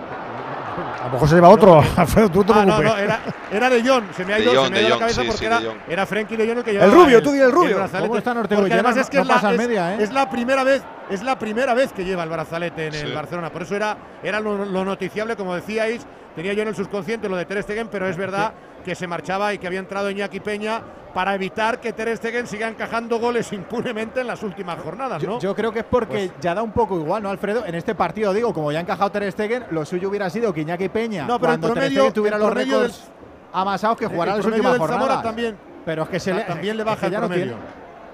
A 0.09 1.05
lo 1.05 1.11
mejor 1.13 1.29
se 1.29 1.35
lleva 1.35 1.49
otro, 1.49 1.83
Alfredo, 1.95 2.29
tú 2.29 2.39
no 2.39 2.45
te 2.53 2.53
Ah, 2.59 2.65
no, 2.65 2.81
no, 2.81 2.97
era, 2.97 3.19
era 3.51 3.69
de 3.69 3.81
Jong, 3.87 4.03
se 4.15 4.25
me 4.25 4.33
ha 4.33 4.39
ido, 4.39 4.53
Jong, 4.53 4.65
se 4.65 4.71
me 4.71 4.77
ha 4.77 4.81
ido 4.81 4.89
la 4.89 4.99
cabeza 4.99 5.21
sí, 5.21 5.27
porque 5.27 5.39
sí, 5.39 5.45
era, 5.45 5.61
era 5.87 6.05
Frenkie 6.05 6.37
de 6.37 6.47
Jong 6.47 6.57
el 6.59 6.63
que 6.63 6.71
llevaba 6.73 6.93
rubio, 6.93 7.21
tú 7.23 7.31
di 7.31 7.39
el 7.39 7.51
rubio. 7.51 7.75
brazalete. 7.77 8.07
¿Cómo 8.07 8.17
está 8.17 8.33
Porque 8.33 8.47
Nortegoyena? 8.55 8.75
además 8.89 8.97
es 8.97 9.09
que 9.09 9.17
No 9.17 9.23
es, 9.35 9.43
la, 9.43 9.51
es- 9.51 9.57
media, 9.57 9.93
¿eh? 9.95 9.97
es 10.03 10.11
la 10.13 10.29
primera 10.29 10.63
vez, 10.63 10.83
es 11.09 11.23
la 11.23 11.39
primera 11.39 11.73
vez 11.73 11.91
que 11.93 12.05
lleva 12.05 12.23
el 12.23 12.29
brazalete 12.29 12.87
en 12.87 12.93
el 12.95 13.13
Barcelona. 13.13 13.49
Por 13.49 13.63
eso 13.63 13.75
era, 13.75 13.97
era 14.23 14.39
lo, 14.39 14.65
noticiable, 14.85 15.35
como 15.35 15.55
decíais. 15.55 16.05
Tenía 16.35 16.53
yo 16.53 16.61
en 16.61 16.67
el 16.69 16.75
subconsciente 16.75 17.27
lo 17.27 17.35
de 17.35 17.45
Ter 17.45 17.63
Stegen, 17.63 17.87
pero 17.89 18.07
es 18.07 18.15
verdad 18.17 18.53
que 18.89 18.95
se 18.95 19.05
marchaba 19.05 19.53
y 19.53 19.59
que 19.59 19.67
había 19.67 19.77
entrado 19.77 20.09
Iñaki 20.09 20.39
Peña 20.39 20.81
para 21.13 21.35
evitar 21.35 21.79
que 21.79 21.93
Ter 21.93 22.17
Stegen 22.17 22.47
siga 22.47 22.67
encajando 22.67 23.19
goles 23.19 23.53
impunemente 23.53 24.21
en 24.21 24.25
las 24.25 24.41
últimas 24.41 24.79
jornadas, 24.79 25.21
¿no? 25.21 25.39
Yo, 25.39 25.53
creo 25.53 25.71
que 25.71 25.79
es 25.79 25.85
porque 25.85 26.29
pues 26.29 26.41
ya 26.41 26.55
da 26.55 26.63
un 26.63 26.71
poco 26.71 26.97
igual, 26.97 27.21
¿no, 27.21 27.29
Alfredo? 27.29 27.63
En 27.67 27.75
este 27.75 27.93
partido, 27.93 28.33
digo, 28.33 28.51
como 28.51 28.71
ya 28.71 28.79
ha 28.79 28.81
encajado 28.81 29.11
Ter 29.11 29.31
Stegen, 29.31 29.65
lo 29.69 29.85
suyo 29.85 30.09
hubiera 30.09 30.27
sido 30.31 30.51
que 30.51 30.61
Iñaki 30.61 30.89
Peña, 30.89 31.27
no, 31.27 31.39
pero 31.39 31.59
cuando 31.59 31.73
Ter 31.75 31.91
Stegen 31.91 32.13
tuviera 32.13 32.39
los 32.39 32.51
récords 32.51 33.11
amasados 33.53 33.95
que 33.95 34.07
jugará 34.07 34.37
las 34.37 34.45
últimas 34.47 34.75
jornadas. 34.79 35.21
También, 35.21 35.55
pero 35.85 36.01
es 36.03 36.09
que 36.09 36.19
se 36.19 36.33
le, 36.33 36.41
también 36.45 36.75
le 36.75 36.83
baja 36.83 37.05
el 37.05 37.11
ya 37.11 37.19
promedio. 37.19 37.57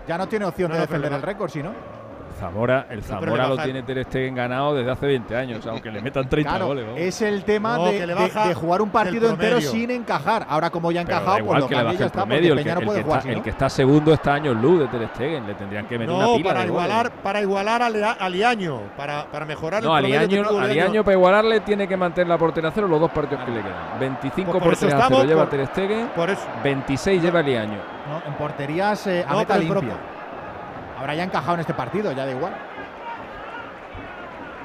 ya 0.05 0.17
no 0.17 0.27
tiene 0.27 0.43
opción 0.43 0.73
de 0.73 0.79
defender 0.79 1.13
el 1.13 1.21
récord, 1.21 1.49
si 1.49 1.63
no. 1.63 1.71
Zamora, 2.35 2.87
el 2.89 3.03
Zamora 3.03 3.47
lo 3.47 3.57
tiene 3.57 3.83
Ter 3.83 4.03
Stegen 4.05 4.35
ganado 4.35 4.75
desde 4.75 4.91
hace 4.91 5.05
20 5.05 5.35
años, 5.35 5.65
aunque 5.67 5.91
le 5.91 6.01
metan 6.01 6.27
30 6.27 6.63
goles. 6.63 6.85
Es 6.97 7.21
el 7.21 7.43
tema 7.43 7.77
de, 7.77 8.53
jugar 8.53 8.81
un 8.81 8.89
partido 8.89 9.29
entero 9.29 9.61
sin 9.61 9.91
encajar. 9.91 10.45
Ahora 10.49 10.69
como 10.69 10.91
ya 10.91 11.01
ha 11.01 11.03
encajado, 11.03 11.45
pues 11.45 11.59
lo 11.59 11.67
que 11.67 11.75
le 11.75 11.83
baja 11.83 12.03
el 12.03 12.11
promedio. 12.11 12.53
El 12.53 12.63
que, 12.63 12.75
no 12.75 12.81
jugar, 12.81 13.19
está, 13.19 13.31
el 13.31 13.41
que 13.41 13.49
está 13.49 13.69
segundo 13.69 14.13
está 14.13 14.33
años 14.35 14.55
luz 14.55 14.79
de 14.79 14.87
Ter 14.87 15.07
Stegen, 15.09 15.47
le 15.47 15.55
tendrían 15.55 15.87
que 15.87 15.97
meter 15.97 16.13
una 16.13 16.33
pila 16.35 16.49
para 16.49 16.65
igualar, 16.65 17.11
para 17.11 17.41
igualar 17.41 17.81
a 17.81 18.29
Liaño, 18.29 18.81
para, 18.97 19.25
para 19.31 19.45
mejorar 19.45 19.83
no, 19.83 19.97
el 19.97 20.03
promedio. 20.03 20.43
No, 20.43 20.59
a 20.59 20.67
Liaño 20.67 21.03
para 21.03 21.17
igualarle 21.17 21.59
tiene 21.61 21.87
que 21.87 21.97
mantener 21.97 22.27
la 22.27 22.37
portería 22.37 22.71
cero 22.73 22.87
los 22.87 22.99
dos 22.99 23.11
partidos 23.11 23.45
que 23.45 23.51
le 23.51 23.61
quedan. 23.61 23.99
25 23.99 24.51
por, 24.51 24.63
porterías 24.63 25.05
cero 25.07 25.23
lleva 25.23 25.49
Ter 25.49 25.67
Stegen, 25.67 26.09
26 26.63 27.21
lleva 27.21 27.41
Liaño. 27.41 27.79
en 28.25 28.33
porterías 28.33 29.07
eh, 29.07 29.25
a 29.27 29.35
meta 29.35 29.57
limpia. 29.57 29.97
Ahora 31.05 31.13
ya 31.13 31.23
encajado 31.23 31.53
en 31.53 31.59
este 31.59 31.75
partido, 31.75 32.11
ya 32.13 32.25
da 32.25 32.31
igual. 32.31 32.74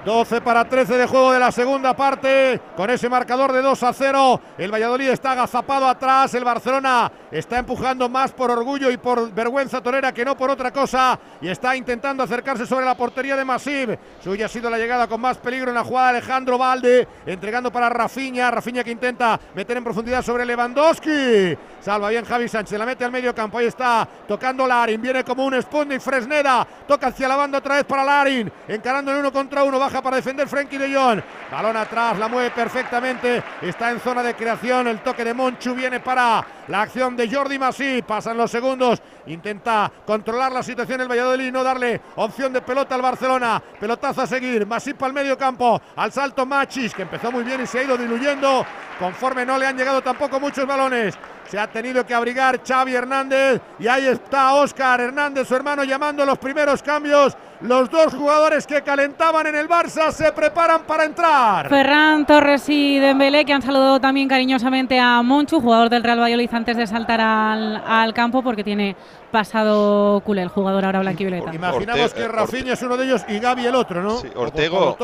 12 0.04 0.40
para 0.40 0.64
13 0.64 0.96
de 0.96 1.06
juego 1.06 1.32
de 1.32 1.38
la 1.38 1.52
segunda 1.52 1.94
parte. 1.94 2.60
Con 2.76 2.88
ese 2.88 3.08
marcador 3.08 3.52
de 3.52 3.60
2 3.60 3.82
a 3.82 3.92
0. 3.92 4.40
El 4.56 4.72
Valladolid 4.72 5.10
está 5.10 5.32
agazapado 5.32 5.86
atrás. 5.86 6.32
El 6.34 6.44
Barcelona 6.44 7.10
está 7.30 7.58
empujando 7.58 8.08
más 8.08 8.32
por 8.32 8.50
orgullo 8.50 8.90
y 8.90 8.96
por 8.96 9.30
vergüenza 9.32 9.82
torera 9.82 10.12
que 10.12 10.24
no 10.24 10.36
por 10.36 10.50
otra 10.50 10.72
cosa. 10.72 11.18
Y 11.40 11.48
está 11.48 11.76
intentando 11.76 12.22
acercarse 12.22 12.66
sobre 12.66 12.86
la 12.86 12.96
portería 12.96 13.36
de 13.36 13.44
Masip. 13.44 13.90
Suya 14.22 14.46
ha 14.46 14.48
sido 14.48 14.70
la 14.70 14.78
llegada 14.78 15.06
con 15.06 15.20
más 15.20 15.36
peligro 15.38 15.70
en 15.70 15.74
la 15.74 15.84
jugada 15.84 16.12
de 16.12 16.18
Alejandro 16.18 16.56
Valde. 16.56 17.06
Entregando 17.26 17.70
para 17.70 17.90
Rafiña. 17.90 18.50
Rafiña 18.50 18.82
que 18.82 18.90
intenta 18.90 19.38
meter 19.54 19.76
en 19.76 19.84
profundidad 19.84 20.22
sobre 20.22 20.46
Lewandowski. 20.46 21.56
Salva 21.80 22.08
bien 22.08 22.24
Javi 22.24 22.48
Sánchez. 22.48 22.78
La 22.78 22.86
mete 22.86 23.04
al 23.04 23.12
medio 23.12 23.34
campo. 23.34 23.58
Ahí 23.58 23.66
está 23.66 24.08
tocando 24.26 24.66
Larin. 24.66 25.00
Viene 25.00 25.24
como 25.24 25.44
un 25.44 25.54
y 25.54 25.98
Fresneda. 25.98 26.66
Toca 26.86 27.08
hacia 27.08 27.28
la 27.28 27.36
banda 27.36 27.58
otra 27.58 27.76
vez 27.76 27.84
para 27.84 28.02
Larin. 28.02 28.50
Encarando 28.66 29.12
el 29.12 29.18
uno 29.18 29.30
contra 29.30 29.62
uno 29.62 29.78
para 30.00 30.16
defender 30.16 30.46
Frenkie 30.46 30.78
de 30.78 30.94
Jong. 30.94 31.20
Balón 31.50 31.76
atrás, 31.76 32.16
la 32.18 32.28
mueve 32.28 32.50
perfectamente. 32.52 33.42
Está 33.60 33.90
en 33.90 33.98
zona 33.98 34.22
de 34.22 34.34
creación. 34.34 34.86
El 34.86 35.00
toque 35.00 35.24
de 35.24 35.34
Monchu 35.34 35.74
viene 35.74 35.98
para 35.98 36.46
la 36.68 36.82
acción 36.82 37.16
de 37.16 37.28
Jordi 37.28 37.58
Masí. 37.58 38.02
Pasan 38.02 38.36
los 38.36 38.50
segundos. 38.50 39.02
Intenta 39.26 39.90
controlar 40.06 40.52
la 40.52 40.62
situación 40.62 41.00
el 41.00 41.08
Valladolid 41.08 41.48
y 41.48 41.52
no 41.52 41.64
darle 41.64 42.00
opción 42.16 42.52
de 42.52 42.62
pelota 42.62 42.94
al 42.94 43.02
Barcelona. 43.02 43.60
Pelotazo 43.80 44.22
a 44.22 44.26
seguir. 44.26 44.64
Masí 44.66 44.94
para 44.94 45.08
el 45.08 45.14
medio 45.14 45.36
campo. 45.36 45.80
Al 45.96 46.12
salto 46.12 46.46
Machis, 46.46 46.94
que 46.94 47.02
empezó 47.02 47.32
muy 47.32 47.42
bien 47.42 47.60
y 47.62 47.66
se 47.66 47.80
ha 47.80 47.82
ido 47.82 47.96
diluyendo. 47.96 48.64
Conforme 48.98 49.44
no 49.44 49.58
le 49.58 49.66
han 49.66 49.76
llegado 49.76 50.00
tampoco 50.00 50.38
muchos 50.38 50.66
balones. 50.66 51.18
Se 51.48 51.58
ha 51.58 51.66
tenido 51.66 52.06
que 52.06 52.14
abrigar 52.14 52.60
Xavi 52.64 52.94
Hernández. 52.94 53.60
Y 53.80 53.88
ahí 53.88 54.06
está 54.06 54.54
Óscar 54.54 55.00
Hernández, 55.00 55.48
su 55.48 55.56
hermano, 55.56 55.82
llamando 55.82 56.24
los 56.24 56.38
primeros 56.38 56.80
cambios. 56.80 57.36
Los 57.60 57.90
dos 57.90 58.14
jugadores 58.14 58.66
que 58.66 58.80
calentaban 58.80 59.46
en 59.46 59.54
el 59.54 59.68
Barça 59.68 60.10
se 60.12 60.32
preparan 60.32 60.84
para 60.86 61.04
entrar. 61.04 61.68
Ferran 61.68 62.24
Torres 62.24 62.66
y 62.70 62.98
Dembélé 62.98 63.44
que 63.44 63.52
han 63.52 63.60
saludado 63.60 64.00
también 64.00 64.28
cariñosamente 64.28 64.98
a 64.98 65.20
Monchu, 65.20 65.60
jugador 65.60 65.90
del 65.90 66.02
Real 66.02 66.20
Valladolid 66.20 66.48
antes 66.54 66.78
de 66.78 66.86
saltar 66.86 67.20
al, 67.20 68.14
campo 68.14 68.42
porque 68.42 68.64
tiene 68.64 68.96
pasado 69.30 70.20
culé 70.24 70.42
el 70.42 70.48
jugador 70.48 70.84
ahora 70.84 71.00
blanquivioleta. 71.00 71.54
Imaginamos 71.54 72.12
que 72.12 72.28
Rafinha 72.28 72.74
es 72.74 72.82
uno 72.82 72.96
de 72.96 73.04
ellos 73.06 73.24
y 73.28 73.38
Gaby 73.38 73.66
el 73.66 73.74
otro, 73.74 74.02
¿no? 74.02 74.18
Sí, 74.18 74.28
Ortego. 74.34 74.96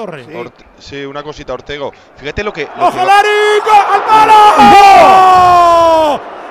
sí. 0.78 1.04
una 1.04 1.22
cosita, 1.22 1.54
Ortego. 1.54 1.92
Fíjate 2.16 2.44
lo 2.44 2.52
que. 2.52 2.64
¡Ojo, 2.64 2.98
¡Al 2.98 4.02
palo! 4.04 4.34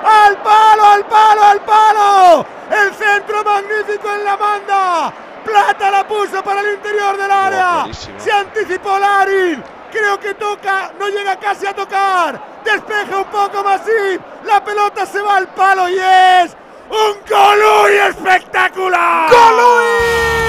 ¡Al 0.04 0.36
palo, 0.38 0.84
al 0.84 1.04
palo, 1.06 1.44
al 1.44 1.60
palo! 1.60 2.46
El 2.70 2.94
centro 2.94 3.44
magnífico 3.44 4.12
en 4.14 4.24
la 4.24 4.36
banda. 4.36 5.12
Plata 5.44 5.90
la 5.90 6.06
puso 6.08 6.42
para 6.42 6.60
el 6.60 6.74
interior 6.74 7.16
del 7.16 7.30
área. 7.30 7.86
Se 7.92 8.32
anticipó 8.32 8.98
Larin. 8.98 9.62
Creo 9.92 10.18
que 10.18 10.34
toca, 10.34 10.92
no 10.98 11.08
llega 11.08 11.36
casi 11.36 11.66
a 11.66 11.72
tocar. 11.74 12.40
Despeja 12.64 13.18
un 13.18 13.24
poco 13.24 13.62
más 13.62 13.82
y 13.86 14.18
la 14.46 14.62
pelota 14.64 15.06
se 15.06 15.22
va 15.22 15.36
al 15.36 15.46
palo 15.48 15.88
y 15.88 15.94
es 15.94 16.56
un 16.90 17.16
Golui 17.28 17.96
espectacular. 18.08 19.30
¡Golui! 19.30 20.46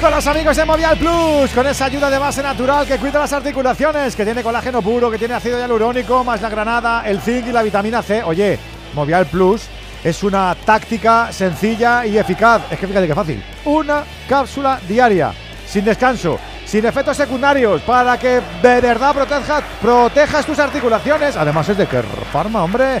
Con 0.00 0.10
los 0.12 0.26
amigos 0.26 0.56
de 0.56 0.64
Movial 0.64 0.96
Plus, 0.96 1.50
con 1.50 1.66
esa 1.66 1.84
ayuda 1.84 2.08
de 2.08 2.18
base 2.18 2.42
natural 2.42 2.86
que 2.86 2.96
cuida 2.96 3.18
las 3.18 3.32
articulaciones, 3.34 4.16
que 4.16 4.24
tiene 4.24 4.42
colágeno 4.42 4.80
puro, 4.80 5.10
que 5.10 5.18
tiene 5.18 5.34
ácido 5.34 5.58
hialurónico, 5.58 6.24
más 6.24 6.40
la 6.40 6.48
granada, 6.48 7.02
el 7.04 7.20
zinc 7.20 7.48
y 7.48 7.52
la 7.52 7.62
vitamina 7.62 8.00
C. 8.02 8.22
Oye, 8.22 8.58
Movial 8.94 9.26
Plus 9.26 9.68
es 10.02 10.22
una 10.22 10.54
táctica 10.64 11.30
sencilla 11.32 12.06
y 12.06 12.16
eficaz. 12.16 12.62
Es 12.70 12.78
que 12.78 12.86
fíjate 12.86 13.06
que 13.06 13.14
fácil. 13.14 13.44
Una 13.66 14.04
cápsula 14.26 14.80
diaria, 14.88 15.32
sin 15.66 15.84
descanso, 15.84 16.38
sin 16.64 16.86
efectos 16.86 17.18
secundarios, 17.18 17.82
para 17.82 18.18
que 18.18 18.40
de 18.62 18.80
verdad 18.80 19.14
protejas, 19.14 19.62
protejas 19.82 20.46
tus 20.46 20.58
articulaciones. 20.58 21.36
Además 21.36 21.68
es 21.68 21.76
de 21.76 21.86
que 21.86 22.02
farma, 22.32 22.64
hombre. 22.64 23.00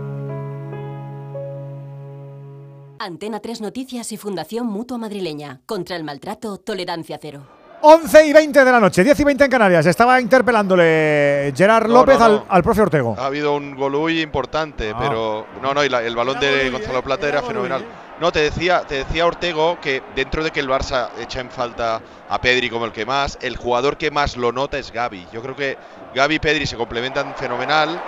Antena 3.03 3.39
3 3.39 3.61
Noticias 3.61 4.11
y 4.11 4.17
Fundación 4.17 4.67
Mutua 4.67 4.99
Madrileña. 4.99 5.61
Contra 5.65 5.95
el 5.95 6.03
maltrato, 6.03 6.57
tolerancia 6.57 7.17
cero. 7.19 7.47
11 7.81 8.27
y 8.27 8.31
20 8.31 8.63
de 8.63 8.71
la 8.71 8.79
noche, 8.79 9.03
10 9.03 9.19
y 9.19 9.23
20 9.23 9.43
en 9.45 9.49
Canarias. 9.49 9.85
Estaba 9.87 10.21
interpelándole 10.21 11.51
Gerard 11.55 11.89
López 11.89 12.21
Al, 12.21 12.43
al, 12.47 12.61
profe 12.61 12.81
Ortego. 12.81 13.15
Ha 13.17 13.25
habido 13.25 13.55
un 13.55 13.75
golui 13.75 14.21
importante, 14.21 14.91
ah. 14.93 14.97
pero 14.99 15.47
no, 15.63 15.73
no, 15.73 15.83
y 15.83 15.87
el 15.87 16.15
balón 16.15 16.39
de 16.39 16.69
Gonzalo 16.69 17.01
Plata 17.01 17.27
era 17.27 17.41
fenomenal. 17.41 17.83
No, 18.19 18.31
te 18.31 18.41
decía, 18.41 18.83
te 18.87 18.97
decía 18.97 19.25
Ortego 19.25 19.79
que 19.81 20.03
dentro 20.15 20.43
de 20.43 20.51
que 20.51 20.59
el 20.59 20.69
Barça 20.69 21.09
echa 21.19 21.39
en 21.39 21.49
falta 21.49 22.03
a 22.29 22.39
Pedri 22.39 22.69
como 22.69 22.85
el 22.85 22.91
que 22.91 23.03
más, 23.03 23.39
el 23.41 23.57
jugador 23.57 23.97
que 23.97 24.11
más 24.11 24.37
lo 24.37 24.51
nota 24.51 24.77
es 24.77 24.91
Gaby. 24.91 25.25
Yo 25.33 25.41
creo 25.41 25.55
que 25.55 25.75
Gaby 26.13 26.35
y 26.35 26.39
Pedri 26.39 26.65
se 26.65 26.75
complementan 26.75 27.33
fenomenal 27.35 28.01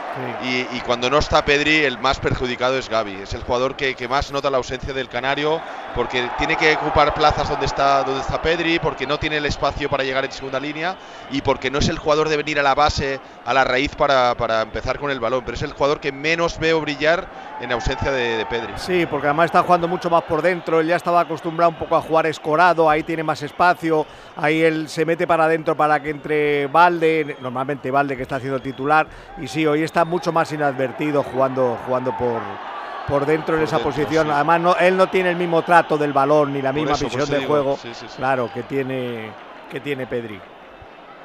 y, 0.43 0.79
cuando 0.81 1.09
no 1.09 1.17
está 1.17 1.43
Pedri 1.43 1.85
el 1.85 1.97
más 1.97 2.19
perjudicado 2.19 2.77
es 2.77 2.89
Gaby. 2.89 3.21
Es 3.23 3.33
el 3.33 3.43
jugador 3.43 3.75
que, 3.75 3.95
más 4.07 4.31
nota 4.31 4.49
la 4.49 4.57
ausencia 4.57 4.93
del 4.93 5.07
Canario 5.07 5.61
porque 5.95 6.29
tiene 6.37 6.55
que 6.57 6.73
ocupar 6.75 7.13
plazas 7.13 7.49
donde 7.49 7.65
está, 7.65 8.03
donde 8.03 8.21
está 8.21 8.41
Pedri, 8.41 8.79
porque 8.79 9.07
no 9.07 9.17
tiene 9.17 9.37
el 9.37 9.45
espacio 9.45 9.89
para 9.89 10.03
llegar 10.03 10.25
en 10.25 10.31
segunda 10.31 10.59
línea 10.59 10.97
y 11.31 11.41
porque 11.41 11.71
no 11.71 11.79
es 11.79 11.87
el 11.87 11.97
jugador 11.97 12.29
de 12.29 12.37
venir 12.37 12.59
a 12.59 12.63
la 12.63 12.75
base, 12.75 13.19
a 13.45 13.53
la 13.53 13.63
raíz 13.63 13.95
para, 13.95 14.33
empezar 14.61 14.99
con 14.99 15.09
el 15.09 15.19
balón, 15.19 15.43
pero 15.45 15.55
es 15.55 15.63
el 15.63 15.71
jugador 15.73 15.99
que 15.99 16.11
menos 16.11 16.59
veo 16.59 16.81
brillar 16.81 17.27
en 17.61 17.71
ausencia 17.71 18.11
de, 18.11 18.37
de 18.37 18.45
Pedri. 18.45 18.73
Sí, 18.75 19.05
porque 19.05 19.27
además 19.27 19.45
está 19.45 19.63
jugando 19.63 19.87
mucho 19.87 19.93
mucho 19.93 20.09
más 20.09 20.23
por 20.23 20.41
dentro, 20.41 20.81
él 20.81 20.87
ya 20.87 20.97
estaba 20.97 21.21
acostumbrado 21.21 21.69
un 21.69 21.77
poco 21.77 21.95
a 21.95 22.01
jugar 22.01 22.25
escorado, 22.25 22.89
ahí 22.89 23.03
tiene 23.03 23.23
más 23.23 23.41
espacio, 23.41 24.05
ahí 24.35 24.61
él 24.61 24.89
se 24.89 25.05
mete 25.05 25.25
para 25.25 25.45
adentro 25.45 25.77
para 25.77 26.01
que 26.01 26.09
entre 26.09 26.67
Valde, 26.67 27.37
normalmente 27.39 27.89
Valde 27.93 28.17
que 28.17 28.23
está 28.23 28.35
haciendo 28.35 28.59
titular, 28.59 29.07
y 29.37 29.47
sí, 29.47 29.65
hoy 29.65 29.83
está 29.83 30.03
mucho 30.03 30.33
más 30.33 30.51
inadvertido 30.51 31.23
jugando, 31.23 31.77
jugando 31.85 32.11
por, 32.17 32.41
por 33.07 33.25
dentro 33.25 33.55
en 33.55 33.63
esa 33.63 33.79
posición. 33.79 34.29
Además, 34.29 34.59
no, 34.59 34.75
él 34.75 34.97
no 34.97 35.07
tiene 35.07 35.29
el 35.29 35.37
mismo 35.37 35.61
trato 35.61 35.97
del 35.97 36.11
balón 36.11 36.51
ni 36.51 36.61
la 36.61 36.73
misma 36.73 36.97
visión 36.97 37.29
del 37.29 37.45
juego, 37.45 37.79
claro, 38.17 38.49
que 38.53 38.63
tiene, 38.63 39.31
que 39.71 39.79
tiene 39.79 40.07
Pedri. 40.07 40.41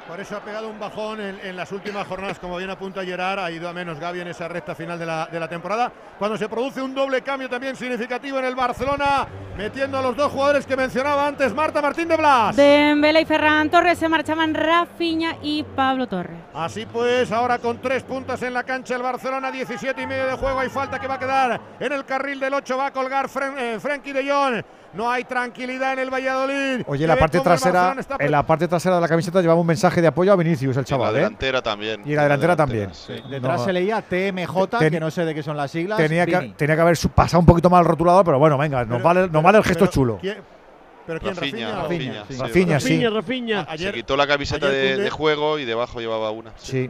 Por 0.09 0.19
eso 0.19 0.35
ha 0.35 0.39
pegado 0.39 0.69
un 0.69 0.79
bajón 0.79 1.19
en, 1.21 1.55
las 1.55 1.71
últimas 1.71 2.07
jornadas, 2.07 2.39
como 2.39 2.57
bien 2.57 2.71
apunta 2.71 3.05
Gerard, 3.05 3.37
ha 3.37 3.51
ido 3.51 3.69
a 3.69 3.73
menos 3.73 3.99
Gaby 3.99 4.21
en 4.21 4.29
esa 4.29 4.47
recta 4.47 4.73
final 4.73 4.97
de 4.97 5.05
la, 5.05 5.27
de 5.27 5.39
la, 5.39 5.47
temporada. 5.47 5.91
Cuando 6.17 6.35
se 6.35 6.49
produce 6.49 6.81
un 6.81 6.95
doble 6.95 7.21
cambio 7.21 7.47
también 7.47 7.75
significativo 7.75 8.39
en 8.39 8.45
el 8.45 8.55
Barcelona, 8.55 9.27
metiendo 9.55 9.99
a 9.99 10.01
los 10.01 10.15
dos 10.15 10.31
jugadores 10.31 10.65
que 10.65 10.75
mencionaba 10.75 11.27
antes, 11.27 11.53
Marta 11.53 11.79
Martín 11.79 12.07
de 12.07 12.17
Blas. 12.17 12.55
Dembélé 12.55 13.21
y 13.21 13.25
Ferran 13.25 13.69
Torres 13.69 13.99
se 13.99 14.09
marchaban 14.09 14.55
Rafinha 14.55 15.37
y 15.43 15.61
Pablo 15.61 16.07
Torres. 16.07 16.39
Así 16.55 16.87
pues, 16.87 17.31
ahora 17.31 17.59
con 17.59 17.79
tres 17.79 18.01
puntos 18.01 18.41
en 18.41 18.55
la 18.55 18.63
cancha 18.63 18.95
el 18.95 19.03
Barcelona, 19.03 19.51
17 19.51 20.01
y 20.01 20.07
medio 20.07 20.25
de 20.25 20.33
juego, 20.33 20.59
hay 20.59 20.69
falta 20.69 20.97
que 20.97 21.05
va 21.05 21.15
a 21.15 21.19
quedar 21.19 21.61
en 21.79 21.93
el 21.93 22.03
carril 22.03 22.39
del 22.39 22.55
8, 22.55 22.77
va 22.77 22.87
a 22.87 22.91
colgar 22.91 23.29
eh, 23.59 23.77
Frenkie 23.79 24.13
de 24.13 24.27
Jong. 24.27 24.63
No 24.93 25.09
hay 25.09 25.23
tranquilidad 25.23 25.93
en 25.93 25.99
el 25.99 26.09
Valladolid. 26.09 26.83
Oye, 26.87 27.05
la 27.05 27.15
parte 27.15 27.39
trasera, 27.39 27.95
en 28.17 28.31
la 28.31 28.45
parte 28.45 28.67
trasera 28.67 28.95
de 28.95 29.01
la 29.01 29.07
camiseta 29.07 29.41
llevaba 29.41 29.59
un 29.59 29.67
mensaje 29.67 30.01
de 30.01 30.07
apoyo 30.07 30.33
a 30.33 30.35
Vinicius, 30.35 30.77
el 30.77 30.85
chaval. 30.85 31.11
Y 31.11 31.13
la 31.13 31.19
¿eh? 31.19 31.23
delantera 31.23 31.61
también. 31.61 32.01
Y 32.05 32.15
la 32.15 32.23
delantera 32.23 32.55
también. 32.55 32.91
Detrás 33.29 33.63
se 33.63 33.73
leía 33.73 34.01
TMJ, 34.01 34.79
que 34.89 34.99
no 34.99 35.11
sé 35.11 35.25
de 35.25 35.35
qué 35.35 35.43
son 35.43 35.57
las 35.57 35.71
siglas. 35.71 35.97
Tenía 35.97 36.25
que, 36.25 36.53
tenía 36.57 36.75
que 36.75 36.81
haber 36.81 36.97
pasado 37.13 37.39
un 37.39 37.45
poquito 37.45 37.69
mal 37.69 37.81
el 37.81 37.87
rotulador, 37.87 38.25
pero 38.25 38.39
bueno, 38.39 38.57
venga, 38.57 38.83
nos, 38.85 39.01
vale, 39.01 39.27
nos 39.29 39.43
vale 39.43 39.59
el 39.59 39.63
gesto 39.63 39.87
chulo. 39.87 40.19
¿Pero 40.21 41.19
quién? 41.19 41.35
Rafinha, 41.35 41.81
Rafinha, 41.81 42.23
Rafinha, 42.37 42.79
sí. 42.79 43.07
Rafinha, 43.07 43.77
Se 43.77 43.91
quitó 43.91 44.15
la 44.15 44.27
camiseta 44.27 44.69
de, 44.69 45.09
juego 45.09 45.59
y 45.59 45.65
debajo 45.65 45.99
llevaba 45.99 46.31
una. 46.31 46.51
Sí. 46.57 46.89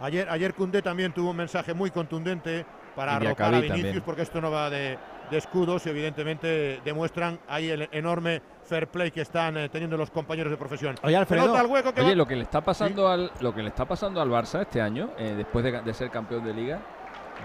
Ayer, 0.00 0.28
ayer 0.30 0.54
Cundé 0.54 0.80
también 0.80 1.12
tuvo 1.12 1.30
un 1.30 1.36
mensaje 1.36 1.74
muy 1.74 1.90
contundente 1.90 2.64
para 2.94 3.16
arrojar 3.16 3.54
a 3.54 3.60
Vinicius, 3.60 4.02
porque 4.02 4.22
esto 4.22 4.40
no 4.40 4.50
va 4.50 4.70
de, 4.70 4.96
escudos 5.38 5.86
y 5.86 5.90
evidentemente 5.90 6.80
demuestran 6.84 7.38
ahí 7.48 7.70
el 7.70 7.88
enorme 7.92 8.42
fair 8.62 8.88
play 8.88 9.10
que 9.10 9.22
están 9.22 9.56
eh, 9.56 9.68
teniendo 9.68 9.96
los 9.96 10.10
compañeros 10.10 10.50
de 10.50 10.56
profesión. 10.56 10.94
Oye, 11.02 11.16
Alfredo, 11.16 11.54
Oye, 11.96 12.16
lo 12.16 12.26
que 12.26 12.36
le 12.36 12.42
está 12.42 12.60
pasando 12.60 13.08
al 13.08 13.30
lo 13.40 13.54
que 13.54 13.62
le 13.62 13.68
está 13.68 13.84
pasando 13.84 14.20
al 14.20 14.28
Barça 14.28 14.62
este 14.62 14.80
año, 14.80 15.10
eh, 15.18 15.34
después 15.36 15.64
de, 15.64 15.94
ser 15.94 16.10
campeón 16.10 16.44
de 16.44 16.54
liga, 16.54 16.80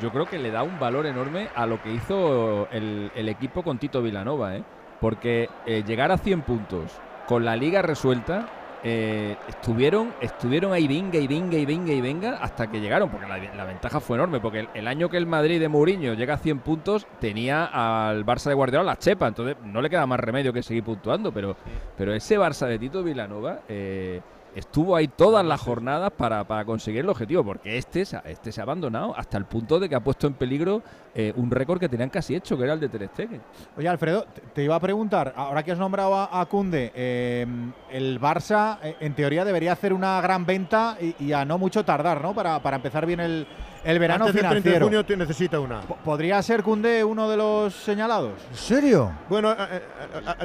yo 0.02 0.12
creo 0.12 0.26
que 0.26 0.38
le 0.38 0.52
da 0.52 0.64
un 0.64 0.80
valor 0.80 1.06
enorme 1.06 1.50
a 1.56 1.66
lo 1.66 1.82
que 1.82 1.92
hizo 1.92 2.68
el, 2.72 3.12
equipo 3.16 3.64
con 3.64 3.78
Tito 3.78 4.02
Vilanova, 4.02 4.56
¿eh? 4.56 4.64
porque 5.00 5.50
eh, 5.66 5.84
llegar 5.86 6.12
a 6.12 6.18
100 6.18 6.42
puntos 6.42 6.92
con 7.28 7.46
la 7.46 7.56
liga 7.56 7.82
resuelta 7.82 8.48
eh, 8.88 9.36
estuvieron, 9.48 10.14
estuvieron 10.22 10.72
ahí 10.72 10.88
venga 10.88 11.18
y 11.18 11.26
venga 11.26 11.58
y 11.58 11.66
venga 11.66 11.92
y 11.92 12.02
venga 12.02 12.38
hasta 12.38 12.70
que 12.70 12.80
llegaron, 12.80 13.10
porque 13.10 13.26
la, 13.28 13.66
ventaja 13.66 14.00
fue 14.00 14.16
enorme, 14.16 14.40
porque 14.40 14.68
el, 14.76 14.88
año 14.88 15.10
que 15.10 15.18
el 15.18 15.26
Madrid 15.26 15.60
de 15.60 15.68
Mourinho 15.68 16.14
llega 16.14 16.36
a 16.36 16.38
100 16.38 16.60
puntos 16.60 17.08
tenía 17.20 17.66
al 17.66 18.24
Barça 18.24 18.50
de 18.50 18.54
Guardiola 18.54 18.84
la 18.84 19.00
chepa, 19.00 19.28
entonces 19.28 19.58
no 19.64 19.82
le 19.82 19.90
queda 19.90 20.06
más 20.06 20.20
remedio 20.20 20.54
que 20.54 20.62
seguir 20.62 20.84
puntuando, 20.84 21.32
pero, 21.32 21.58
pero 21.98 22.14
ese 22.14 22.38
Barça 22.38 22.68
de 22.68 22.78
Tito 22.78 23.02
Vilanova... 23.02 23.62
Eh, 23.68 24.22
estuvo 24.56 24.96
ahí 24.96 25.08
todas 25.10 25.46
las 25.46 25.62
jornadas 25.62 26.12
para, 26.18 26.44
conseguir 26.66 27.02
el 27.02 27.10
objetivo, 27.10 27.44
porque 27.44 27.78
este, 27.78 28.02
este 28.02 28.52
se 28.52 28.62
ha 28.62 28.64
abandonado 28.64 29.16
hasta 29.16 29.38
el 29.38 29.46
punto 29.46 29.80
de 29.80 29.90
que 29.90 29.96
ha 29.96 30.00
puesto 30.00 30.28
en 30.28 30.34
peligro 30.34 30.82
eh, 31.14 31.34
un 31.36 31.52
récord 31.52 31.80
que 31.80 31.90
tenían 31.90 32.10
casi 32.10 32.36
hecho, 32.36 32.58
que 32.58 32.64
era 32.64 32.74
el 32.74 32.80
de 32.80 32.90
Ter 32.90 33.08
Stegen. 33.10 33.42
Oye, 33.78 33.88
Alfredo, 33.88 34.26
te 34.54 34.64
iba 34.64 34.76
a 34.76 34.80
preguntar, 34.80 35.34
ahora 35.36 35.62
que 35.62 35.74
has 35.74 35.78
nombrado 35.78 36.16
a, 36.16 36.46
Cunde, 36.46 36.92
em, 36.96 37.74
el 37.92 38.20
Barça 38.20 38.80
eh, 38.82 38.96
en 39.02 39.14
teoría 39.14 39.44
debería 39.44 39.74
hacer 39.74 39.92
una 39.94 40.22
gran 40.22 40.46
venta 40.46 40.98
y, 41.20 41.34
a 41.34 41.44
no 41.44 41.58
mucho 41.58 41.84
tardar, 41.84 42.22
¿no? 42.22 42.34
Para, 42.34 42.76
empezar 42.76 43.06
bien 43.06 43.20
el, 43.20 43.46
el 43.84 44.00
verano 44.00 44.26
Antes 44.26 44.42
financiero. 44.42 44.90
de 44.90 44.98
junio 44.98 45.18
necesita 45.18 45.60
una. 45.60 45.82
¿Podría 45.82 46.42
ser 46.42 46.64
Cunde 46.64 47.04
uno 47.04 47.30
de 47.30 47.38
los 47.38 47.74
señalados? 47.74 48.34
¿En 48.52 48.58
serio? 48.58 49.12
Bueno, 49.28 49.52
eh, 49.52 49.82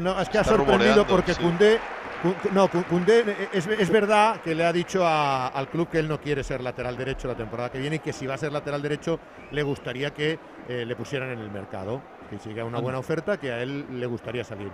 no, 0.00 0.20
es 0.20 0.28
que 0.28 0.38
ha 0.38 0.44
sorprendido 0.44 1.06
porque 1.06 1.34
Cunde 1.34 1.78
no, 2.52 2.68
Cundé 2.68 3.24
eh, 3.26 3.48
es, 3.52 3.90
verdad 3.90 4.40
que 4.40 4.54
le 4.54 4.64
ha 4.64 4.72
dicho 4.72 5.06
al 5.06 5.68
club 5.68 5.88
que 5.88 5.98
él 5.98 6.08
no 6.08 6.20
quiere 6.20 6.44
ser 6.44 6.60
lateral 6.60 6.96
derecho 6.96 7.28
la 7.28 7.34
temporada 7.34 7.70
que 7.70 7.78
viene 7.78 7.96
y 7.96 7.98
que 8.00 8.12
si 8.12 8.26
va 8.26 8.34
a 8.34 8.38
ser 8.38 8.52
lateral 8.52 8.82
derecho 8.82 9.18
le 9.50 9.62
gustaría 9.62 10.12
que 10.12 10.38
eh, 10.68 10.84
le 10.84 10.96
pusieran 10.96 11.30
en 11.30 11.38
el 11.38 11.50
mercado, 11.50 12.02
que 12.28 12.38
si 12.38 12.50
llega 12.50 12.64
una 12.64 12.80
buena 12.80 12.98
oferta 12.98 13.38
que 13.38 13.52
a 13.52 13.62
él 13.62 13.86
le 13.98 14.06
gustaría 14.06 14.44
salir. 14.44 14.70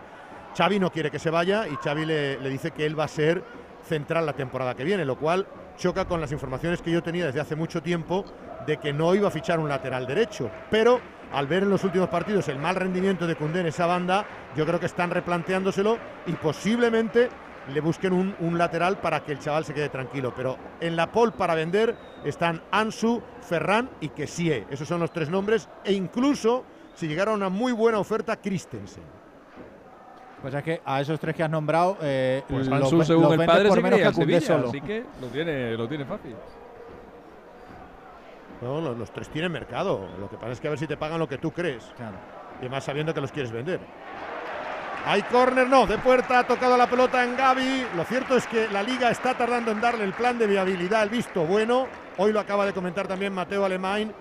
Xavi 0.56 0.78
no 0.78 0.90
quiere 0.90 1.10
que 1.10 1.18
se 1.18 1.30
vaya 1.30 1.68
y 1.68 1.76
Xavi 1.76 2.04
le, 2.04 2.40
le 2.40 2.48
dice 2.48 2.70
que 2.72 2.84
él 2.84 2.98
va 2.98 3.04
a 3.04 3.08
ser 3.08 3.44
central 3.86 4.26
la 4.26 4.32
temporada 4.32 4.74
que 4.74 4.84
viene, 4.84 5.04
lo 5.04 5.16
cual 5.16 5.46
choca 5.76 6.06
con 6.06 6.20
las 6.20 6.32
informaciones 6.32 6.82
que 6.82 6.90
yo 6.90 7.02
tenía 7.02 7.26
desde 7.26 7.40
hace 7.40 7.54
mucho 7.54 7.82
tiempo 7.82 8.24
de 8.66 8.78
que 8.78 8.92
no 8.92 9.14
iba 9.14 9.28
a 9.28 9.30
fichar 9.30 9.60
un 9.60 9.68
lateral 9.68 10.06
derecho, 10.06 10.50
pero 10.70 11.00
al 11.32 11.46
ver 11.46 11.62
en 11.62 11.70
los 11.70 11.84
últimos 11.84 12.08
partidos 12.08 12.48
el 12.48 12.58
mal 12.58 12.76
rendimiento 12.76 13.26
de 13.26 13.36
Cundé 13.36 13.60
en 13.60 13.66
esa 13.66 13.86
banda, 13.86 14.26
yo 14.56 14.66
creo 14.66 14.80
que 14.80 14.86
están 14.86 15.10
replanteándoselo 15.10 15.98
y 16.26 16.32
posiblemente 16.32 17.28
le 17.72 17.80
busquen 17.80 18.12
un, 18.12 18.58
lateral 18.58 18.98
para 18.98 19.24
que 19.24 19.32
el 19.32 19.38
chaval 19.38 19.64
se 19.64 19.74
quede 19.74 19.88
tranquilo. 19.88 20.32
Pero 20.36 20.56
en 20.80 20.96
la 20.96 21.10
pole 21.10 21.32
para 21.32 21.54
vender 21.54 21.96
están 22.24 22.62
Ansu, 22.70 23.22
Ferran 23.40 23.90
y 24.00 24.10
Kessie. 24.10 24.66
Esos 24.70 24.86
son 24.86 25.00
los 25.00 25.12
tres 25.12 25.28
nombres 25.28 25.68
e 25.84 25.92
incluso 25.92 26.64
si 26.94 27.08
llegara 27.08 27.32
una 27.32 27.48
muy 27.48 27.72
buena 27.72 27.98
oferta, 27.98 28.36
Christensen. 28.36 29.02
Pues 30.40 30.54
es 30.54 30.62
que 30.62 30.80
a 30.84 31.00
esos 31.00 31.18
tres 31.18 31.34
que 31.34 31.42
has 31.42 31.50
nombrado, 31.50 31.98
eh, 32.02 32.42
pues 32.48 32.68
Ansu, 32.68 33.02
según 33.02 33.40
el 33.40 33.46
padre, 33.46 33.68
por 33.68 33.82
menos 33.82 33.98
que 33.98 34.40
solo. 34.40 34.68
Así 34.68 34.80
que 34.80 35.04
lo 35.20 35.26
tiene, 35.28 35.76
lo 35.76 35.88
tiene 35.88 36.04
fácil. 36.04 36.34
No, 38.60 38.80
los, 38.80 39.10
tres 39.10 39.28
tienen 39.28 39.52
mercado. 39.52 40.08
Lo 40.18 40.28
que 40.28 40.36
pasa 40.36 40.52
es 40.52 40.60
que 40.60 40.66
a 40.66 40.70
ver 40.70 40.78
si 40.78 40.86
te 40.86 40.96
pagan 40.96 41.18
lo 41.18 41.28
que 41.28 41.38
tú 41.38 41.50
crees. 41.50 41.84
Y 42.62 42.68
más 42.68 42.84
sabiendo 42.84 43.12
que 43.12 43.20
los 43.20 43.32
quieres 43.32 43.52
vender. 43.52 43.80
Hay 45.04 45.22
córner, 45.22 45.68
no, 45.68 45.86
de 45.86 45.98
puerta, 45.98 46.40
ha 46.40 46.46
tocado 46.46 46.76
la 46.76 46.88
pelota 46.88 47.22
en 47.22 47.36
Gaby. 47.36 47.86
Lo 47.94 48.04
cierto 48.04 48.36
es 48.36 48.46
que 48.46 48.66
la 48.68 48.82
liga 48.82 49.10
está 49.10 49.34
tardando 49.34 49.70
en 49.70 49.80
darle 49.80 50.02
el 50.04 50.12
plan 50.12 50.36
de 50.36 50.48
viabilidad, 50.48 51.04
el 51.04 51.10
visto 51.10 51.44
bueno. 51.44 51.86
Hoy 52.16 52.32
lo 52.32 52.40
acaba 52.40 52.66
de 52.66 52.72
comentar 52.72 53.06
también 53.06 53.32
Mateo 53.32 53.64
Alemán. 53.64 54.12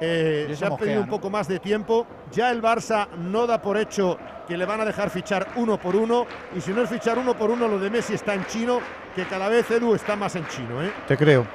Eh, 0.00 0.52
se 0.56 0.66
ha 0.66 0.76
pedido 0.76 1.00
un 1.00 1.08
poco 1.08 1.30
más 1.30 1.46
de 1.46 1.60
tiempo. 1.60 2.08
Ya 2.32 2.50
el 2.50 2.60
Barça 2.60 3.08
no 3.10 3.46
da 3.46 3.62
por 3.62 3.76
hecho 3.76 4.18
que 4.48 4.56
le 4.56 4.64
van 4.64 4.80
a 4.80 4.84
dejar 4.84 5.10
fichar 5.10 5.46
uno 5.54 5.78
por 5.78 5.94
uno. 5.94 6.26
Y 6.56 6.60
si 6.60 6.72
no 6.72 6.82
es 6.82 6.90
fichar 6.90 7.18
uno 7.18 7.34
por 7.34 7.50
uno, 7.50 7.68
lo 7.68 7.78
de 7.78 7.88
Messi 7.88 8.14
está 8.14 8.34
en 8.34 8.44
chino, 8.46 8.80
que 9.14 9.24
cada 9.26 9.48
vez 9.48 9.70
Edu 9.70 9.94
está 9.94 10.16
más 10.16 10.34
en 10.34 10.48
chino. 10.48 10.82
¿eh? 10.82 10.92
Te 11.06 11.16
creo. 11.16 11.46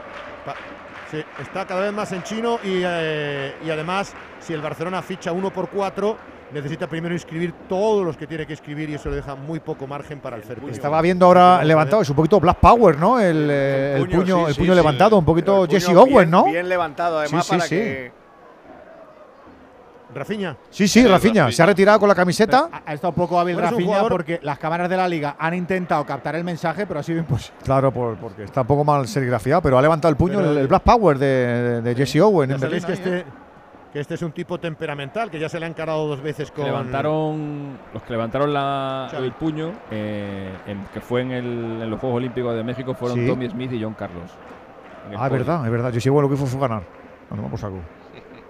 Sí, 1.12 1.24
está 1.42 1.66
cada 1.66 1.82
vez 1.82 1.94
más 1.94 2.12
en 2.12 2.22
chino 2.24 2.60
y, 2.64 2.82
eh, 2.84 3.56
y, 3.66 3.70
además 3.70 4.14
si 4.40 4.54
el 4.54 4.62
Barcelona 4.62 5.02
ficha 5.02 5.32
uno 5.32 5.52
por 5.52 5.70
cuatro 5.70 6.18
necesita 6.52 6.88
primero 6.88 7.14
inscribir 7.14 7.54
todos 7.68 8.06
los 8.06 8.18
que 8.18 8.28
tiene 8.28 8.46
que 8.46 8.54
escribir 8.54 8.90
y 8.90 8.96
eso 8.96 9.10
le 9.10 9.18
deja 9.18 9.36
muy 9.36 9.60
poco 9.60 9.88
margen 9.88 10.20
para 10.20 10.36
el 10.36 10.44
fair 10.44 10.60
Estaba 10.70 11.02
viendo 11.02 11.26
ahora 11.26 11.64
levantado, 11.64 12.02
es 12.02 12.10
un 12.10 12.16
poquito 12.16 12.40
Black 12.40 12.58
Power, 12.58 12.98
¿no? 12.98 13.20
El, 13.20 14.08
puño, 14.10 14.48
el 14.48 14.56
puño 14.56 14.76
levantado, 14.76 15.18
un 15.18 15.26
poquito 15.26 15.66
Jesse 15.68 15.90
Owen, 15.90 16.30
¿no? 16.30 16.46
Bien 16.46 16.68
levantado 16.68 17.20
además 17.20 17.48
para 17.48 17.68
que 17.68 18.12
Rafiña. 20.14 20.56
Sí, 20.70 20.88
sí, 20.88 21.06
Rafiña. 21.06 21.52
Se 21.52 21.62
ha 21.62 21.66
retirado 21.66 22.00
con 22.00 22.10
la 22.10 22.16
camiseta. 22.16 22.70
Ha, 22.86 22.94
estado 22.94 23.10
un 23.10 23.16
poco 23.16 23.40
hábil 23.40 23.58
Rafiña 23.58 24.08
porque 24.08 24.40
las 24.42 24.58
cámaras 24.58 24.90
de 24.90 24.98
la 24.98 25.08
liga 25.08 25.36
han 25.38 25.54
intentado 25.54 26.06
captar 26.06 26.36
el 26.36 26.44
mensaje, 26.44 26.86
pero 26.86 27.00
ha 27.00 27.04
sido 27.04 27.20
imposible. 27.20 27.60
Claro, 27.64 27.92
porque 27.92 28.44
está 28.44 28.62
un 28.62 28.68
poco 28.68 28.84
mal 28.84 29.08
serigrafiado, 29.08 29.62
pero 29.62 29.78
ha 29.78 29.82
levantado 29.82 30.10
el 30.10 30.18
puño 30.18 30.40
el, 30.40 30.68
Black 30.68 30.84
Power 30.84 31.18
de, 31.18 31.94
Jesse 31.96 32.22
Owen. 32.22 32.52
En 32.52 32.60
que 32.60 32.78
este, 32.78 33.26
que 33.92 34.00
este 34.00 34.16
es 34.16 34.22
un 34.22 34.32
tipo 34.32 34.60
temperamental, 34.60 35.30
que 35.30 35.40
ya 35.40 35.50
se 35.50 35.60
le 35.60 35.66
han 35.66 35.72
encarado 35.72 36.08
dos 36.08 36.22
veces 36.22 36.52
con. 36.52 36.66
Levantaron, 36.66 37.78
los 37.94 38.04
que 38.04 38.12
levantaron 38.12 38.50
el 39.24 39.32
puño, 39.34 39.72
eh, 39.92 40.52
que 40.94 41.02
fue 41.02 41.22
en, 41.22 41.90
los 41.90 42.00
Juegos 42.00 42.18
Olímpicos 42.18 42.56
de 42.56 42.64
México, 42.64 42.94
fueron 42.94 43.26
Tommy 43.26 43.50
Smith 43.50 43.72
y 43.74 43.84
John 43.84 43.94
Carlos. 43.94 44.32
Ah, 45.16 45.28
es 45.28 45.32
verdad, 45.32 45.66
es 45.66 45.72
verdad. 45.72 45.94
Jesse 45.94 46.08
Owen 46.08 46.24
lo 46.24 46.30
que 46.30 46.36
hizo 46.36 46.46
fue 46.46 46.60
ganar. 46.60 46.84
No, 47.30 47.42
vamos 47.42 47.64
a 47.64 47.70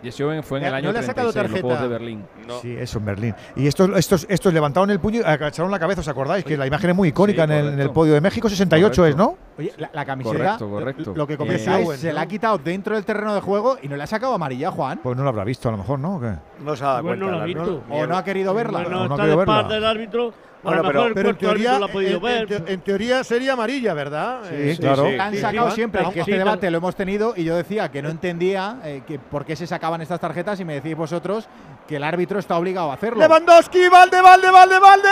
Jesse 0.03 0.23
fue 0.43 0.59
en 0.59 0.65
el 0.65 0.73
año 0.73 0.91
36, 0.91 1.35
en 1.35 1.43
los 1.43 1.61
Juegos 1.61 1.81
de 1.81 1.87
Berlín. 1.87 2.25
Sí, 2.61 2.75
eso 2.77 2.99
en 2.99 3.05
Berlín. 3.05 3.35
Y 3.55 3.67
estos, 3.67 3.89
estos, 3.97 4.25
estos 4.29 4.53
levantaron 4.53 4.89
el 4.91 4.99
puño 4.99 5.21
y 5.21 5.23
agacharon 5.23 5.71
la 5.71 5.79
cabeza, 5.79 6.01
¿os 6.01 6.07
acordáis? 6.07 6.43
Que 6.45 6.57
la 6.57 6.67
imagen 6.67 6.91
es 6.91 6.95
muy 6.95 7.09
icónica 7.09 7.43
en, 7.43 7.79
el, 7.79 7.89
podio 7.91 8.13
de 8.13 8.21
México, 8.21 8.49
68 8.49 9.05
es, 9.07 9.15
¿no? 9.15 9.37
Oye, 9.57 9.73
la, 9.77 10.05
camiseta, 10.05 10.57
correcto, 10.57 11.13
lo 11.15 11.25
que 11.25 11.37
comentáis, 11.37 11.99
se 11.99 12.13
la 12.13 12.21
ha 12.21 12.27
quitado 12.27 12.57
dentro 12.57 12.95
del 12.95 13.05
terreno 13.05 13.33
de 13.33 13.41
juego 13.41 13.77
y 13.81 13.87
no 13.87 13.95
le 13.95 14.03
ha 14.03 14.07
sacado 14.07 14.33
amarilla, 14.33 14.71
Juan. 14.71 14.99
Pues 15.01 15.17
no 15.17 15.23
lo 15.23 15.29
habrá 15.29 15.43
visto 15.43 15.69
a 15.69 15.71
lo 15.71 15.79
mejor, 15.79 15.99
¿no? 15.99 16.19
No 16.59 16.75
se 16.75 16.83
ha 16.83 16.87
dado 16.87 17.03
cuenta. 17.03 17.25
No 17.25 17.31
lo 17.31 17.41
ha 17.41 17.45
visto. 17.45 17.83
o 17.89 18.05
no 18.05 18.17
ha 18.17 18.23
querido 18.23 18.53
verla. 18.53 18.83
No, 18.83 19.07
no 19.07 19.15
está 19.15 19.25
de 19.25 19.45
parte 19.45 19.73
del 19.73 19.85
árbitro 19.85 20.33
Mejor 20.63 20.95
el 21.07 21.13
pero 21.13 21.29
en 21.29 21.37
teoría, 21.37 21.77
lo 21.79 21.85
ha 21.85 21.87
podido 21.87 22.17
en, 22.17 22.23
ver. 22.23 22.41
en 22.41 22.47
teo- 22.47 22.67
en 22.73 22.81
teoría 22.81 23.23
sería 23.23 23.53
amarilla, 23.53 23.93
¿verdad? 23.93 24.39
Sí, 24.49 24.55
Eh, 24.55 24.77
claro. 24.79 25.05
sí, 25.07 25.15
Han 25.19 25.31
sí, 25.33 25.37
sacado 25.39 25.69
sí. 25.69 25.75
siempre, 25.75 26.01
que 26.11 26.19
este 26.21 26.31
Sí, 26.31 26.37
debate 26.37 26.71
lo 26.71 26.77
hemos 26.79 26.95
tenido 26.95 27.33
y 27.35 27.43
yo 27.43 27.55
decía 27.55 27.89
que 27.91 28.01
no 28.01 28.09
entendía 28.09 28.77
eh, 28.83 29.03
que 29.07 29.19
por 29.19 29.45
qué 29.45 29.55
se 29.55 29.67
sacaban 29.67 30.01
estas 30.01 30.19
tarjetas 30.19 30.59
y 30.59 30.65
me 30.65 30.73
decís 30.75 30.95
vosotros 30.97 31.47
que 31.87 31.97
el 31.97 32.03
árbitro 32.03 32.39
está 32.39 32.57
obligado 32.57 32.89
a 32.91 32.95
hacerlo. 32.95 33.19
Lewandowski, 33.19 33.87
Valde, 33.87 34.19
Valde, 34.21 34.49
Valde, 34.51 34.79
Valde. 34.79 35.07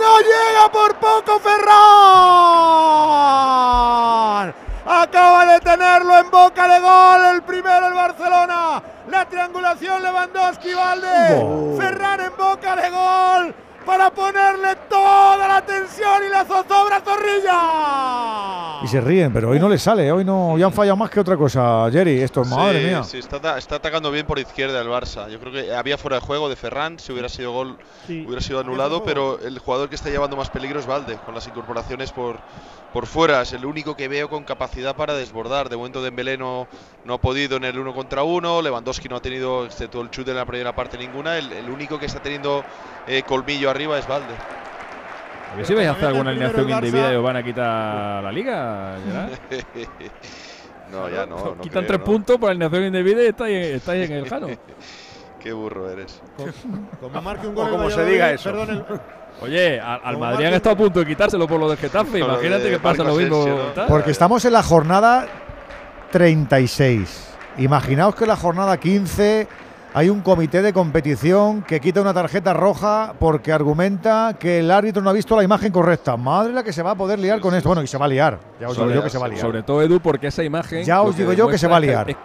No 0.00 0.18
llega 0.18 0.72
por 0.72 0.94
poco 0.96 1.38
Ferran. 2.38 4.54
Acaba 4.86 5.44
de 5.52 5.60
tenerlo 5.60 6.18
en 6.18 6.30
boca 6.30 6.66
de 6.68 6.80
gol. 6.80 7.34
El 7.36 7.42
primero 7.42 7.88
el 7.88 7.94
Barcelona. 7.94 8.82
La 9.10 9.24
triangulación 9.26 10.02
Lewandowski, 10.02 10.74
Valde. 10.74 11.40
Oh. 11.42 11.76
Ferran 11.78 12.20
en 12.20 12.32
boca 12.36 12.76
de 12.76 12.90
gol. 12.90 13.54
Para 13.88 14.10
ponerle 14.10 14.76
toda 14.86 15.48
la 15.48 15.64
tensión 15.64 16.22
y 16.22 16.28
la 16.30 16.44
zozobra 16.44 16.96
a 16.96 17.00
Zorrilla. 17.00 18.84
Y 18.84 18.86
se 18.86 19.00
ríen, 19.00 19.32
pero 19.32 19.48
hoy 19.48 19.58
no 19.58 19.66
les 19.66 19.80
sale. 19.80 20.12
Hoy 20.12 20.26
no. 20.26 20.58
Ya 20.58 20.66
han 20.66 20.74
fallado 20.74 20.98
más 20.98 21.08
que 21.08 21.20
otra 21.20 21.38
cosa, 21.38 21.88
Jerry. 21.90 22.20
Esto, 22.20 22.44
madre 22.44 22.80
sí, 22.80 22.86
mía. 22.86 23.02
sí, 23.02 23.16
está, 23.16 23.56
está 23.56 23.76
atacando 23.76 24.10
bien 24.10 24.26
por 24.26 24.38
izquierda 24.38 24.82
el 24.82 24.88
Barça. 24.88 25.30
Yo 25.30 25.40
creo 25.40 25.52
que 25.54 25.74
había 25.74 25.96
fuera 25.96 26.16
de 26.16 26.20
juego 26.20 26.50
de 26.50 26.56
Ferran, 26.56 26.98
si 26.98 27.12
hubiera 27.12 27.30
sido 27.30 27.52
gol, 27.52 27.78
hubiera 28.06 28.42
sido 28.42 28.60
anulado, 28.60 29.02
pero 29.04 29.40
el 29.40 29.58
jugador 29.58 29.88
que 29.88 29.94
está 29.94 30.10
llevando 30.10 30.36
más 30.36 30.50
peligro 30.50 30.78
es 30.78 30.86
Valde, 30.86 31.16
con 31.24 31.34
las 31.34 31.46
incorporaciones 31.46 32.12
por, 32.12 32.40
por 32.92 33.06
fuera. 33.06 33.42
Es 33.42 33.52
el 33.52 33.64
único 33.64 33.96
que 33.96 34.08
veo 34.08 34.28
con 34.28 34.44
capacidad 34.44 34.96
para 34.96 35.14
desbordar. 35.14 35.68
De 35.68 35.76
momento 35.76 36.02
Dembélé 36.02 36.36
no, 36.38 36.66
no 37.04 37.14
ha 37.14 37.18
podido 37.20 37.56
en 37.56 37.64
el 37.64 37.78
uno 37.78 37.94
contra 37.94 38.22
uno, 38.22 38.62
Lewandowski 38.62 39.08
no 39.08 39.16
ha 39.16 39.22
tenido, 39.22 39.64
excepto 39.66 40.00
el 40.00 40.10
chute 40.10 40.30
en 40.30 40.36
la 40.36 40.44
primera 40.46 40.74
parte, 40.74 40.96
ninguna. 40.98 41.38
El, 41.38 41.52
el 41.52 41.68
único 41.70 41.98
que 41.98 42.06
está 42.06 42.20
teniendo 42.20 42.64
eh, 43.06 43.22
colmillo 43.22 43.70
arriba 43.70 43.98
es 43.98 44.06
Valde. 44.06 44.34
A 45.52 45.56
ver 45.56 45.64
si 45.64 45.72
vais 45.74 45.88
a 45.88 45.92
hacer 45.92 46.08
alguna 46.08 46.30
alineación 46.30 46.68
indebida 46.68 47.12
y 47.12 47.16
os 47.16 47.22
van 47.24 47.36
a 47.36 47.42
quitar 47.42 48.22
la 48.22 48.30
liga, 48.30 48.96
no, 50.92 51.08
ya 51.08 51.26
no. 51.26 51.54
no 51.54 51.60
Quitan 51.62 51.84
creo, 51.84 51.86
tres 51.86 51.98
¿no? 52.00 52.04
puntos 52.04 52.36
por 52.38 52.50
alineación 52.50 52.84
indebida 52.84 53.22
y 53.22 53.26
estáis, 53.26 53.66
estáis 53.66 54.10
en 54.10 54.16
el 54.16 54.28
Jano. 54.28 54.48
Qué 55.40 55.52
burro 55.52 55.88
eres. 55.90 56.20
Como 57.00 57.22
marque 57.22 57.46
un 57.46 57.54
gol 57.54 57.68
O 57.68 57.70
como 57.70 57.90
se 57.90 58.04
diga 58.04 58.30
eso. 58.30 58.50
perdón, 58.50 58.70
el- 58.70 59.00
Oye, 59.40 59.80
al, 59.80 60.00
al 60.02 60.18
Madrid 60.18 60.46
han 60.46 60.54
estado 60.54 60.74
a 60.74 60.78
punto 60.78 61.00
de 61.00 61.06
quitárselo 61.06 61.46
por 61.46 61.60
lo 61.60 61.68
del 61.68 61.78
Getafe. 61.78 62.18
Imagínate 62.18 62.64
de 62.64 62.70
que 62.70 62.78
pasa 62.80 63.04
lo 63.04 63.14
mismo. 63.14 63.44
Porque 63.88 64.10
estamos 64.10 64.44
en 64.44 64.52
la 64.52 64.62
jornada 64.62 65.26
36. 66.10 67.24
Imaginaos 67.58 68.14
que 68.14 68.24
en 68.24 68.28
la 68.28 68.36
jornada 68.36 68.76
15 68.78 69.48
hay 69.94 70.08
un 70.10 70.20
comité 70.20 70.62
de 70.62 70.72
competición 70.72 71.62
que 71.62 71.80
quita 71.80 72.00
una 72.00 72.14
tarjeta 72.14 72.52
roja 72.52 73.14
porque 73.18 73.52
argumenta 73.52 74.36
que 74.38 74.60
el 74.60 74.70
árbitro 74.70 75.02
no 75.02 75.10
ha 75.10 75.12
visto 75.12 75.34
la 75.36 75.42
imagen 75.42 75.72
correcta. 75.72 76.16
Madre 76.16 76.52
la 76.52 76.62
que 76.62 76.72
se 76.72 76.82
va 76.82 76.92
a 76.92 76.94
poder 76.94 77.18
liar 77.18 77.40
con 77.40 77.54
esto. 77.54 77.68
Bueno, 77.68 77.82
y 77.82 77.86
se 77.86 77.98
va 77.98 78.04
a 78.04 78.08
liar. 78.08 78.38
Ya 78.60 78.68
os 78.68 78.76
digo 78.76 78.90
yo 78.90 79.02
que 79.02 79.10
se 79.10 79.18
va 79.18 79.26
a 79.26 79.28
liar. 79.28 79.40
Sobre 79.40 79.62
todo, 79.62 79.82
Edu, 79.82 80.00
porque 80.00 80.28
esa 80.28 80.44
imagen. 80.44 80.84
Ya 80.84 81.02
os 81.02 81.16
digo 81.16 81.32
yo 81.32 81.48
que 81.48 81.58
se 81.58 81.66
va 81.68 81.76
a 81.76 81.80
liar. 81.80 82.10
es- 82.10 82.16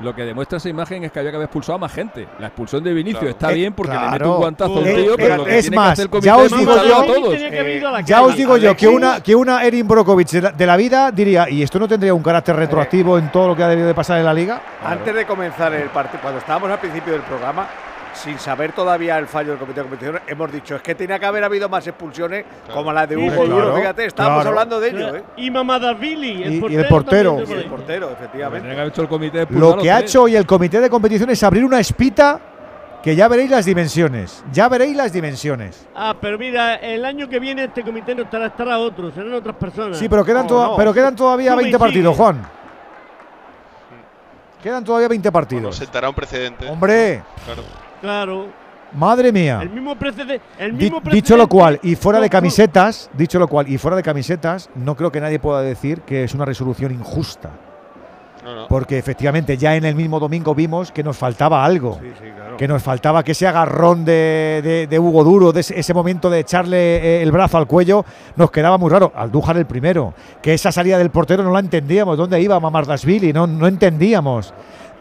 lo 0.00 0.14
que 0.14 0.22
demuestra 0.24 0.58
esa 0.58 0.68
imagen 0.68 1.04
es 1.04 1.12
que 1.12 1.18
había 1.18 1.30
que 1.30 1.36
haber 1.36 1.46
expulsado 1.46 1.76
a 1.76 1.78
más 1.78 1.92
gente. 1.92 2.26
La 2.38 2.46
expulsión 2.48 2.82
de 2.82 2.92
Vinicius 2.92 3.20
Claro. 3.20 3.30
está 3.32 3.50
Eh, 3.52 3.54
bien 3.54 3.72
porque 3.74 3.92
le 3.96 4.10
mete 4.10 4.24
un 4.24 4.36
guantazo 4.36 4.76
a 4.76 4.80
un 4.80 4.86
Eh, 4.86 4.94
tío, 4.94 5.12
eh, 5.12 5.16
pero 5.16 5.36
lo 5.36 5.44
que 5.44 5.58
es 5.58 5.62
tiene 5.64 5.76
más, 5.76 5.86
que 5.88 5.92
hacer 5.92 6.02
el 6.04 6.10
comité 6.10 6.26
ya 6.26 6.36
os 6.36 6.44
es 6.52 6.58
digo 6.58 6.72
yo- 6.74 6.96
a 7.00 7.04
todos. 7.06 7.34
Eh, 7.34 7.82
ya 8.06 8.22
os 8.22 8.36
digo 8.36 8.56
yo 8.56 8.76
que 8.76 8.88
una, 8.88 9.22
que 9.22 9.34
una 9.34 9.62
Erin 9.64 9.86
Brokovic 9.86 10.28
de 10.30 10.40
la, 10.42 10.52
de 10.52 10.66
la 10.66 10.76
vida 10.76 11.10
diría, 11.12 11.48
¿y 11.50 11.62
esto 11.62 11.78
no 11.78 11.86
tendría 11.86 12.14
un 12.14 12.22
carácter 12.22 12.56
retroactivo 12.56 13.18
en 13.18 13.30
todo 13.30 13.48
lo 13.48 13.56
que 13.56 13.62
ha 13.62 13.68
debido 13.68 13.86
de 13.88 13.94
pasar 13.94 14.18
en 14.18 14.24
la 14.24 14.34
liga? 14.34 14.60
Antes 14.84 15.14
de 15.14 15.26
comenzar 15.26 15.72
el 15.74 15.88
partido, 15.90 16.20
cuando 16.22 16.38
estábamos 16.40 16.70
al 16.70 16.78
principio 16.78 17.12
del 17.12 17.22
programa, 17.22 17.66
sin 18.14 18.38
saber 18.38 18.72
todavía 18.72 19.18
el 19.18 19.26
fallo 19.26 19.50
del 19.50 19.58
comité 19.58 19.80
de 19.80 19.88
competición, 19.88 20.20
hemos 20.26 20.52
dicho 20.52 20.76
es 20.76 20.82
que 20.82 20.94
tenía 20.94 21.18
que 21.18 21.26
haber 21.26 21.44
habido 21.44 21.68
más 21.68 21.86
expulsiones 21.86 22.44
como 22.72 22.92
la 22.92 23.06
de 23.06 23.16
Hugo 23.16 23.44
sí. 23.44 23.50
Claro, 23.50 23.76
Fíjate, 23.76 24.04
estábamos 24.06 24.42
claro. 24.42 24.48
hablando 24.50 24.80
de 24.80 24.88
ello, 24.90 25.16
¿eh? 25.16 25.22
Y 25.36 25.50
Mamadashvili, 25.50 26.42
el 26.42 26.52
Y- 26.54 26.56
y 26.80 26.84
portero. 26.84 27.38
el 27.38 27.48
Y 27.48 27.52
el 27.52 27.64
portero, 27.66 28.10
efectivamente. 28.10 28.60
Tendría 28.68 28.74
que 28.74 28.80
haber 28.80 28.92
hecho 28.92 29.02
el 29.02 29.08
comité 29.08 29.38
de 29.46 29.46
Lo 29.58 29.76
que 29.78 29.90
ha 29.90 29.98
tres. 29.98 30.10
hecho 30.10 30.22
hoy 30.22 30.36
el 30.36 30.46
comité 30.46 30.80
de 30.80 30.90
competición 30.90 31.30
es 31.30 31.42
abrir 31.42 31.64
una 31.64 31.80
espita 31.80 32.40
que 33.02 33.16
ya 33.16 33.28
veréis 33.28 33.48
las 33.50 33.64
dimensiones. 33.64 34.44
Ya 34.52 34.68
veréis 34.68 34.94
las 34.94 35.10
dimensiones. 35.12 35.86
Ah, 35.94 36.14
pero 36.20 36.36
mira, 36.38 36.74
el 36.76 37.04
año 37.04 37.28
que 37.28 37.38
viene 37.38 37.64
este 37.64 37.82
comité 37.82 38.14
no 38.14 38.24
estará, 38.24 38.46
estará 38.48 38.78
otro, 38.78 39.10
serán 39.12 39.32
otras 39.32 39.56
personas. 39.56 39.96
Sí, 39.98 40.08
pero 40.08 40.22
quedan, 40.24 40.42
No, 40.42 40.48
toda- 40.48 40.66
no. 40.68 40.76
pero 40.76 40.92
quedan 40.92 41.16
todavía 41.16 41.52
Sube 41.52 41.62
y 41.62 41.64
20 41.64 41.78
partidos. 41.78 42.16
Juan. 42.16 42.42
Quedan 44.62 44.84
todavía 44.84 45.08
20 45.08 45.30
Bueno, 45.30 45.32
partidos. 45.40 45.76
sentará 45.76 46.08
un 46.10 46.14
precedente. 46.14 46.68
Hombre, 46.68 47.22
Claro. 47.46 47.62
Claro. 48.00 48.46
madre 48.92 49.30
mía. 49.32 49.60
El 49.62 49.70
mismo 49.70 49.94
precedente. 49.96 50.40
Dicho 51.12 51.36
lo 51.36 51.48
cual, 51.48 51.78
y 51.82 51.94
fuera 51.96 52.20
de 52.20 52.28
camisetas, 52.30 53.10
dicho 53.14 53.38
lo 53.38 53.46
cual, 53.48 53.68
y 53.68 53.78
fuera 53.78 53.96
de 53.96 54.02
camisetas, 54.02 54.68
no 54.74 54.96
creo 54.96 55.12
que 55.12 55.20
nadie 55.20 55.38
pueda 55.38 55.60
decir 55.62 56.00
que 56.02 56.24
es 56.24 56.34
una 56.34 56.44
resolución 56.44 56.92
injusta. 56.92 57.50
No, 58.44 58.54
no. 58.54 58.68
Porque 58.68 58.96
efectivamente 58.96 59.58
ya 59.58 59.76
en 59.76 59.84
el 59.84 59.94
mismo 59.94 60.18
domingo 60.18 60.54
vimos 60.54 60.90
que 60.92 61.02
nos 61.02 61.18
faltaba 61.18 61.62
algo. 61.62 61.98
Sí, 62.00 62.08
sí, 62.18 62.30
claro. 62.34 62.56
Que 62.56 62.66
nos 62.66 62.82
faltaba 62.82 63.22
que 63.22 63.32
ese 63.32 63.46
agarrón 63.46 64.02
de, 64.06 64.62
de- 64.64 64.86
de 64.86 64.98
Hugo 64.98 65.22
Duro, 65.24 65.52
de 65.52 65.60
ese, 65.60 65.78
ese 65.78 65.92
momento 65.92 66.30
de 66.30 66.38
echarle 66.40 66.78
eh, 67.18 67.22
el 67.22 67.30
brazo 67.32 67.58
al 67.58 67.66
cuello, 67.66 68.02
nos 68.36 68.50
quedaba 68.50 68.78
muy 68.78 68.88
raro. 68.90 69.12
Aldújar 69.14 69.58
el 69.58 69.66
primero. 69.66 70.14
Que 70.40 70.54
esa 70.54 70.72
salida 70.72 70.96
del 70.96 71.10
portero 71.10 71.42
no 71.42 71.52
la 71.52 71.58
entendíamos. 71.60 72.16
¿Dónde 72.16 72.40
iba 72.40 72.58
Mamardashvili? 72.58 73.34
No, 73.34 73.46
no 73.46 73.66
entendíamos. 73.66 74.54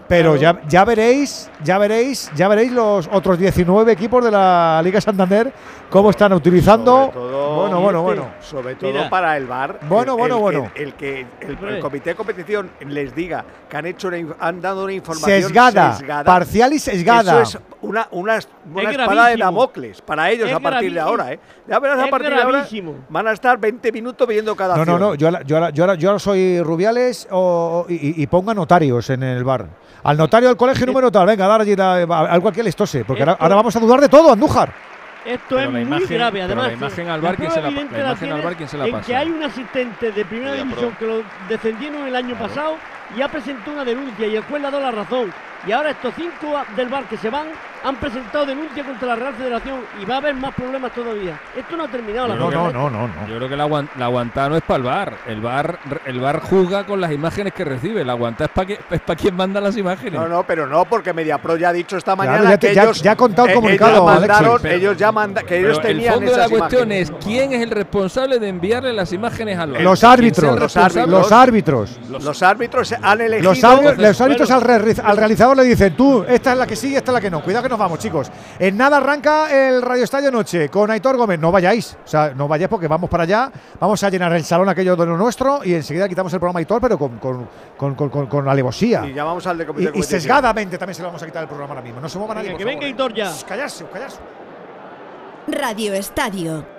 Pero 0.09 0.35
ya, 0.35 0.59
ya 0.67 0.83
veréis, 0.85 1.49
ya 1.63 1.77
veréis, 1.77 2.31
ya 2.35 2.47
veréis 2.47 2.71
los 2.71 3.07
otros 3.13 3.37
19 3.37 3.91
equipos 3.91 4.25
de 4.25 4.31
la 4.31 4.81
Liga 4.83 4.99
Santander 4.99 5.53
cómo 5.89 6.09
están 6.09 6.33
utilizando. 6.33 7.05
Sobre 7.05 7.11
todo, 7.13 7.55
bueno, 7.55 7.79
bueno, 7.79 8.01
bueno. 8.01 8.27
Sobre 8.41 8.75
todo 8.75 8.91
Mira. 8.91 9.09
para 9.09 9.37
el 9.37 9.45
VAR. 9.45 9.79
Bueno, 9.87 10.13
el- 10.13 10.17
bueno, 10.19 10.35
el 10.37 10.41
bueno. 10.41 10.71
El 10.75 10.93
que 10.95 11.25
el, 11.41 11.79
comité 11.79 12.09
de 12.11 12.15
competición 12.15 12.69
les 12.87 13.13
diga 13.15 13.45
que 13.69 13.77
han 13.77 13.85
hecho 13.85 14.07
una 14.07 14.17
han 14.39 14.59
dado 14.61 14.83
una 14.83 14.93
información 14.93 15.41
Sesgada, 15.43 15.93
sesgada, 15.95 16.23
parcial 16.23 16.73
y 16.73 16.79
sesgada. 16.79 17.41
Eso 17.43 17.57
es 17.59 17.63
una, 17.81 18.07
una, 18.11 18.39
una 18.73 18.89
Es 18.91 18.97
espada 18.97 19.27
de. 19.27 19.37
Damocles 19.37 20.01
para 20.01 20.29
ellos 20.31 20.49
Es 20.49 20.55
a 20.55 20.59
partir 20.59 20.91
de 20.93 20.99
ahora. 20.99 21.33
¿eh? 21.33 21.39
Ya 21.67 21.79
verás 21.79 21.99
a 21.99 22.07
partir 22.09 22.29
de 22.31 22.41
ahora 22.41 22.65
van 23.09 23.27
a 23.27 23.31
estar 23.31 23.57
20 23.59 23.91
minutos 23.91 24.27
viendo 24.27 24.55
cada 24.55 24.75
No, 24.75 24.85
no, 24.85 24.91
acción. 24.93 25.09
no. 25.11 25.15
Yo 25.15 25.27
ahora, 25.27 25.41
yo 25.43 25.55
ahora, 25.55 25.69
yo 25.69 25.83
ahora, 25.83 25.95
yo 25.95 26.19
soy 26.19 26.61
Rubiales 26.61 27.27
o, 27.31 27.85
y, 27.87 27.93
y- 27.93 28.23
y 28.23 28.27
ponga 28.27 28.53
notarios 28.55 29.09
en 29.11 29.21
el 29.23 29.43
bar. 29.43 29.67
Al 30.03 30.17
notario 30.17 30.47
del 30.49 30.57
colegio 30.57 30.85
número 30.85 31.11
tal, 31.11 31.25
venga, 31.27 31.47
dar 31.47 31.61
allí 31.61 31.75
la- 31.75 32.01
algo 32.03 32.49
aquí 32.49 32.61
les 32.63 32.75
tose. 32.75 33.03
Porque 33.05 33.21
ahora, 33.23 33.33
Esto- 33.33 33.43
ahora 33.43 33.55
vamos 33.55 33.75
a 33.75 33.79
dudar 33.79 33.99
de 34.01 34.09
todo, 34.09 34.31
Andújar. 34.31 34.71
Esto 35.25 35.43
Pero 35.49 35.59
es 35.59 35.65
la 35.65 35.71
muy 35.71 35.81
imagen- 35.81 36.07
grave, 36.17 36.31
pero 36.39 36.45
además. 36.61 36.67
la 36.67 36.73
imagen 36.73 37.09
al 37.09 37.21
VAR, 37.21 37.35
¿quién 37.35 37.51
se 37.51 37.55
la- 37.57 37.61
la 37.63 37.71
la 37.71 37.81
imagen 37.81 38.31
al 38.31 38.41
VAR, 38.41 38.55
¿quién 38.55 38.69
se 38.69 38.77
la 38.77 38.85
en 38.85 38.91
pasa? 38.93 39.05
que 39.05 39.15
hay 39.15 39.29
un 39.29 39.43
asistente 39.43 40.11
de 40.13 40.25
primera 40.25 40.53
división 40.53 40.95
que 40.97 41.05
lo 41.05 41.21
descendieron 41.49 42.07
el 42.07 42.15
año 42.15 42.35
pasado 42.39 42.75
y 43.15 43.21
ha 43.21 43.27
presentado 43.27 43.73
una 43.73 43.83
denuncia 43.83 44.25
y 44.27 44.35
el 44.37 44.43
juez 44.43 44.61
le 44.61 44.67
ha 44.67 44.71
dado 44.71 44.83
la 44.83 44.91
razón. 44.91 45.31
Y 45.67 45.71
ahora 45.71 45.91
estos 45.91 46.13
cinco 46.15 46.55
del 46.75 46.87
VAR 46.87 47.03
que 47.05 47.17
se 47.17 47.29
van 47.29 47.47
han 47.83 47.95
presentado 47.95 48.45
denuncia 48.45 48.83
contra 48.83 49.07
la 49.09 49.15
Real 49.15 49.33
Federación 49.35 49.79
y 50.01 50.05
va 50.05 50.15
a 50.15 50.17
haber 50.17 50.35
más 50.35 50.53
problemas 50.53 50.91
todavía. 50.93 51.39
Esto 51.55 51.77
no 51.77 51.83
ha 51.85 51.87
terminado 51.87 52.27
la 52.29 52.35
No, 52.35 52.45
cosa. 52.45 52.57
no, 52.57 52.71
no, 52.71 52.89
no, 52.89 53.07
no. 53.07 53.27
Yo 53.27 53.37
creo 53.37 53.47
que 53.49 53.55
la, 53.55 53.67
la 53.97 54.05
aguantada 54.05 54.49
no 54.49 54.57
es 54.57 54.63
para 54.63 54.77
el 54.77 54.83
bar. 54.83 55.13
El 55.27 55.41
bar 55.41 55.79
el 56.05 56.19
bar 56.19 56.39
juzga 56.41 56.85
con 56.85 56.99
las 57.01 57.11
imágenes 57.11 57.53
que 57.53 57.63
recibe. 57.65 58.03
La 58.03 58.13
aguantada 58.13 58.45
es 58.45 58.51
para 58.51 58.73
es 58.73 59.01
pa 59.01 59.15
quien 59.15 59.35
manda 59.35 59.61
las 59.61 59.77
imágenes. 59.77 60.13
No, 60.19 60.27
no, 60.27 60.43
pero 60.43 60.67
no, 60.67 60.85
porque 60.85 61.13
MediaPro 61.13 61.55
ya 61.57 61.69
ha 61.69 61.73
dicho 61.73 61.95
esta 61.97 62.15
Claro, 62.15 62.31
mañana 62.31 62.49
ya 62.51 62.57
te- 62.57 62.67
que 62.69 62.75
ya- 62.75 62.83
ellos, 62.83 63.01
ya 63.01 63.11
ha 63.11 63.15
contado 63.15 63.45
el 63.47 63.51
eh, 63.51 63.55
comunicado, 63.55 63.91
ellos 63.91 64.05
mandaron. 64.05 64.59
Pero- 64.61 64.75
ellos 64.75 64.97
ya 64.97 65.11
manda, 65.11 65.43
que 65.43 65.57
ellos 65.59 65.77
el 65.77 65.83
tenían 65.83 66.13
fondo 66.15 66.31
de 66.31 66.37
la 66.37 66.45
esas 66.45 66.57
cuestión 66.57 66.83
imágenes. 66.91 67.09
es 67.09 67.15
quién 67.25 67.53
es 67.53 67.61
el 67.61 67.71
responsable 67.71 68.39
de 68.39 68.47
enviarle 68.49 68.91
las 68.93 69.13
imágenes 69.13 69.57
al 69.57 69.71
bar. 69.71 69.81
Los 69.81 69.99
¿Quién 69.99 70.09
sea 70.09 70.09
el 70.13 70.19
árbitros, 70.19 70.59
los 70.59 70.77
árbitros, 70.77 71.09
los 71.09 71.31
árbitros. 71.31 71.99
Los 72.09 72.43
árbitros 72.43 72.93
han 73.01 73.21
elegido. 73.21 73.51
Los, 73.51 73.63
árbitros- 73.63 73.97
los 73.97 74.17
Bueno, 74.17 74.25
árbitros 74.25 74.51
al, 74.51 74.61
re- 74.61 74.95
al 75.03 75.17
realizador 75.17 75.48
le 75.55 75.63
dicen, 75.63 75.95
tú, 75.95 76.23
esta 76.27 76.51
es 76.53 76.57
la 76.57 76.65
que 76.67 76.75
sí, 76.75 76.95
esta 76.95 77.11
es 77.11 77.13
la 77.13 77.21
que 77.21 77.29
no. 77.29 77.43
Cuidado 77.43 77.63
que 77.63 77.69
nos 77.69 77.79
vamos, 77.79 77.99
chicos. 77.99 78.31
En 78.57 78.75
nada 78.77 78.97
arranca 78.97 79.47
el 79.51 79.81
Radio 79.81 80.03
Estadio 80.03 80.31
Noche 80.31 80.69
con 80.69 80.89
Aitor 80.91 81.17
Gómez. 81.17 81.39
No 81.39 81.51
vayáis, 81.51 81.97
o 82.03 82.07
sea, 82.07 82.33
no 82.35 82.47
vayáis 82.47 82.69
porque 82.69 82.87
vamos 82.87 83.09
para 83.09 83.23
allá. 83.23 83.51
Vamos 83.79 84.03
a 84.03 84.09
llenar 84.09 84.33
el 84.33 84.43
salón 84.43 84.69
aquello 84.69 84.95
de 84.95 85.05
lo 85.05 85.17
nuestro 85.17 85.61
y 85.63 85.73
enseguida 85.73 86.07
quitamos 86.07 86.31
el 86.33 86.39
programa 86.39 86.59
Aitor, 86.59 86.81
pero 86.81 86.97
con, 86.97 87.17
con, 87.19 87.47
con, 87.77 87.95
con, 87.95 88.09
con- 88.09 88.27
con 88.27 88.47
alevosía. 88.49 89.05
Y 89.05 89.13
llamamos 89.13 89.45
al 89.47 89.57
de 89.57 89.65
comité 89.65 89.91
Y, 89.93 89.99
y 89.99 90.03
sesgadamente 90.03 90.77
también 90.77 90.95
se 90.95 91.01
lo 91.01 91.07
vamos 91.09 91.21
a 91.23 91.25
quitar 91.25 91.43
el 91.43 91.47
programa 91.49 91.73
ahora 91.73 91.83
mismo. 91.83 91.99
No 92.01 92.09
se 92.09 92.17
mueva 92.17 92.35
nadie. 92.35 92.51
Por 92.51 92.57
que 92.59 92.65
venga 92.65 92.81
favor, 92.81 92.93
Hitor 92.93 93.13
ya. 93.13 93.29
¿eh? 93.31 93.33
Callarse, 93.47 93.85
callarse. 93.91 94.17
Radio 95.47 95.93
Estadio. 95.93 96.78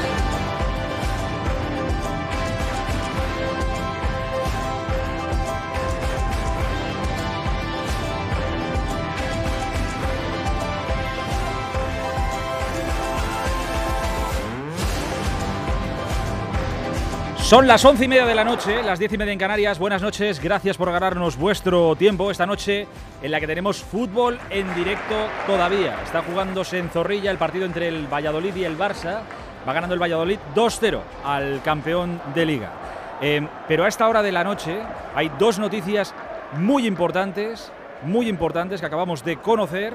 Son 17.51 17.67
las 17.67 17.83
once 17.83 18.05
y 18.05 18.07
media 18.07 18.25
de 18.25 18.33
la 18.33 18.45
noche, 18.45 18.81
las 18.81 18.97
diez 18.97 19.11
y 19.11 19.17
media 19.17 19.33
en 19.33 19.37
Canarias. 19.37 19.77
Buenas 19.77 20.01
noches, 20.01 20.41
gracias 20.41 20.77
por 20.77 20.89
ganarnos 20.89 21.35
vuestro 21.35 21.97
tiempo 21.97 22.31
esta 22.31 22.45
noche 22.45 22.87
en 23.21 23.29
la 23.29 23.41
que 23.41 23.47
tenemos 23.47 23.83
fútbol 23.83 24.39
en 24.49 24.73
directo 24.73 25.15
todavía. 25.45 26.01
Está 26.01 26.21
jugándose 26.21 26.77
en 26.77 26.89
Zorrilla 26.89 27.29
el 27.29 27.37
partido 27.37 27.65
entre 27.65 27.89
el 27.89 28.07
Valladolid 28.07 28.55
y 28.55 28.63
el 28.63 28.77
Barça. 28.77 29.23
Va 29.67 29.73
ganando 29.73 29.93
el 29.93 30.01
Valladolid 30.01 30.39
2-0 30.55 31.01
al 31.25 31.61
campeón 31.61 32.21
de 32.33 32.45
liga. 32.45 32.71
Eh, 33.19 33.45
pero 33.67 33.83
a 33.83 33.89
esta 33.89 34.07
hora 34.07 34.23
de 34.23 34.31
la 34.31 34.45
noche 34.45 34.79
hay 35.13 35.29
dos 35.37 35.59
noticias 35.59 36.15
muy 36.53 36.87
importantes, 36.87 37.69
muy 38.03 38.29
importantes 38.29 38.79
que 38.79 38.87
acabamos 38.87 39.25
de 39.25 39.41
conocer 39.41 39.93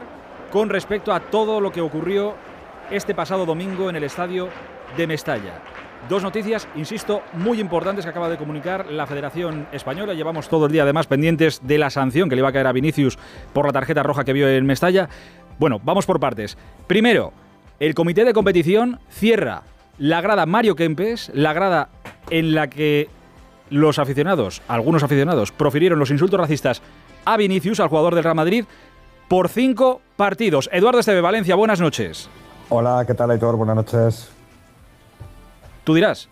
con 0.52 0.68
respecto 0.68 1.10
a 1.10 1.20
todo 1.20 1.62
lo 1.62 1.73
que 1.73 1.81
ocurrió 1.81 2.35
este 2.91 3.15
pasado 3.15 3.47
domingo 3.47 3.89
en 3.89 3.97
el 3.97 4.05
estadio 4.05 4.51
de 4.94 5.07
Mestalla. 5.07 5.62
Dos 6.08 6.23
noticias, 6.23 6.68
insisto, 6.76 7.23
muy 7.33 7.60
importantes 7.60 8.05
que 8.05 8.10
acaba 8.10 8.28
de 8.28 8.36
comunicar 8.36 8.86
la 8.92 9.07
Federación 9.07 9.66
Española. 9.73 10.15
Llevamos 10.15 10.49
todo 10.49 10.66
el 10.66 10.73
día 10.73 10.84
además 10.84 11.08
pendientes 11.08 11.60
de 11.65 11.78
la 11.78 11.91
sanción 11.91 12.28
que 12.28 12.36
le 12.36 12.41
iba 12.41 12.49
a 12.49 12.52
caer 12.52 12.68
a 12.68 12.73
Vinicius 12.73 13.18
por 13.52 13.66
la 13.66 13.73
tarjeta 13.73 14.05
roja 14.05 14.25
que 14.25 14.33
vio 14.33 14.49
en 14.49 14.66
Mestalla. 14.66 15.08
Bueno, 15.58 15.81
vamos 15.83 16.07
por 16.07 16.20
partes. 16.20 16.57
Primero, 16.86 17.33
el 17.81 17.94
comité 17.94 18.25
de 18.25 18.33
competición 18.33 19.00
cierra 19.10 19.62
la 19.99 20.20
grada 20.20 20.47
Mario 20.47 20.76
Kempes, 20.76 21.33
la 21.34 21.52
grada 21.52 21.89
en 22.31 22.55
la 22.55 22.68
que 22.68 23.08
los 23.70 23.99
aficionados, 23.99 24.62
algunos 24.68 25.02
aficionados, 25.02 25.50
profirieron 25.50 25.99
los 25.99 26.10
insultos 26.10 26.39
racistas 26.39 26.83
a 27.25 27.36
Vinicius, 27.36 27.81
al 27.81 27.89
jugador 27.89 28.15
del 28.15 28.23
Real 28.23 28.36
Madrid, 28.36 28.65
por 29.28 29.49
cinco 29.49 30.00
partidos. 30.16 30.70
Eduardo 30.73 31.00
Esteve, 31.00 31.20
Valencia, 31.20 31.57
buenas 31.57 31.81
noches. 31.81 32.28
Hola, 32.68 33.05
¿qué 33.07 33.15
tal, 33.15 33.31
Aitor? 33.33 33.57
Buenas 33.57 33.76
noches. 33.76 34.36
Tú 35.87 35.95
dirás. 35.95 36.29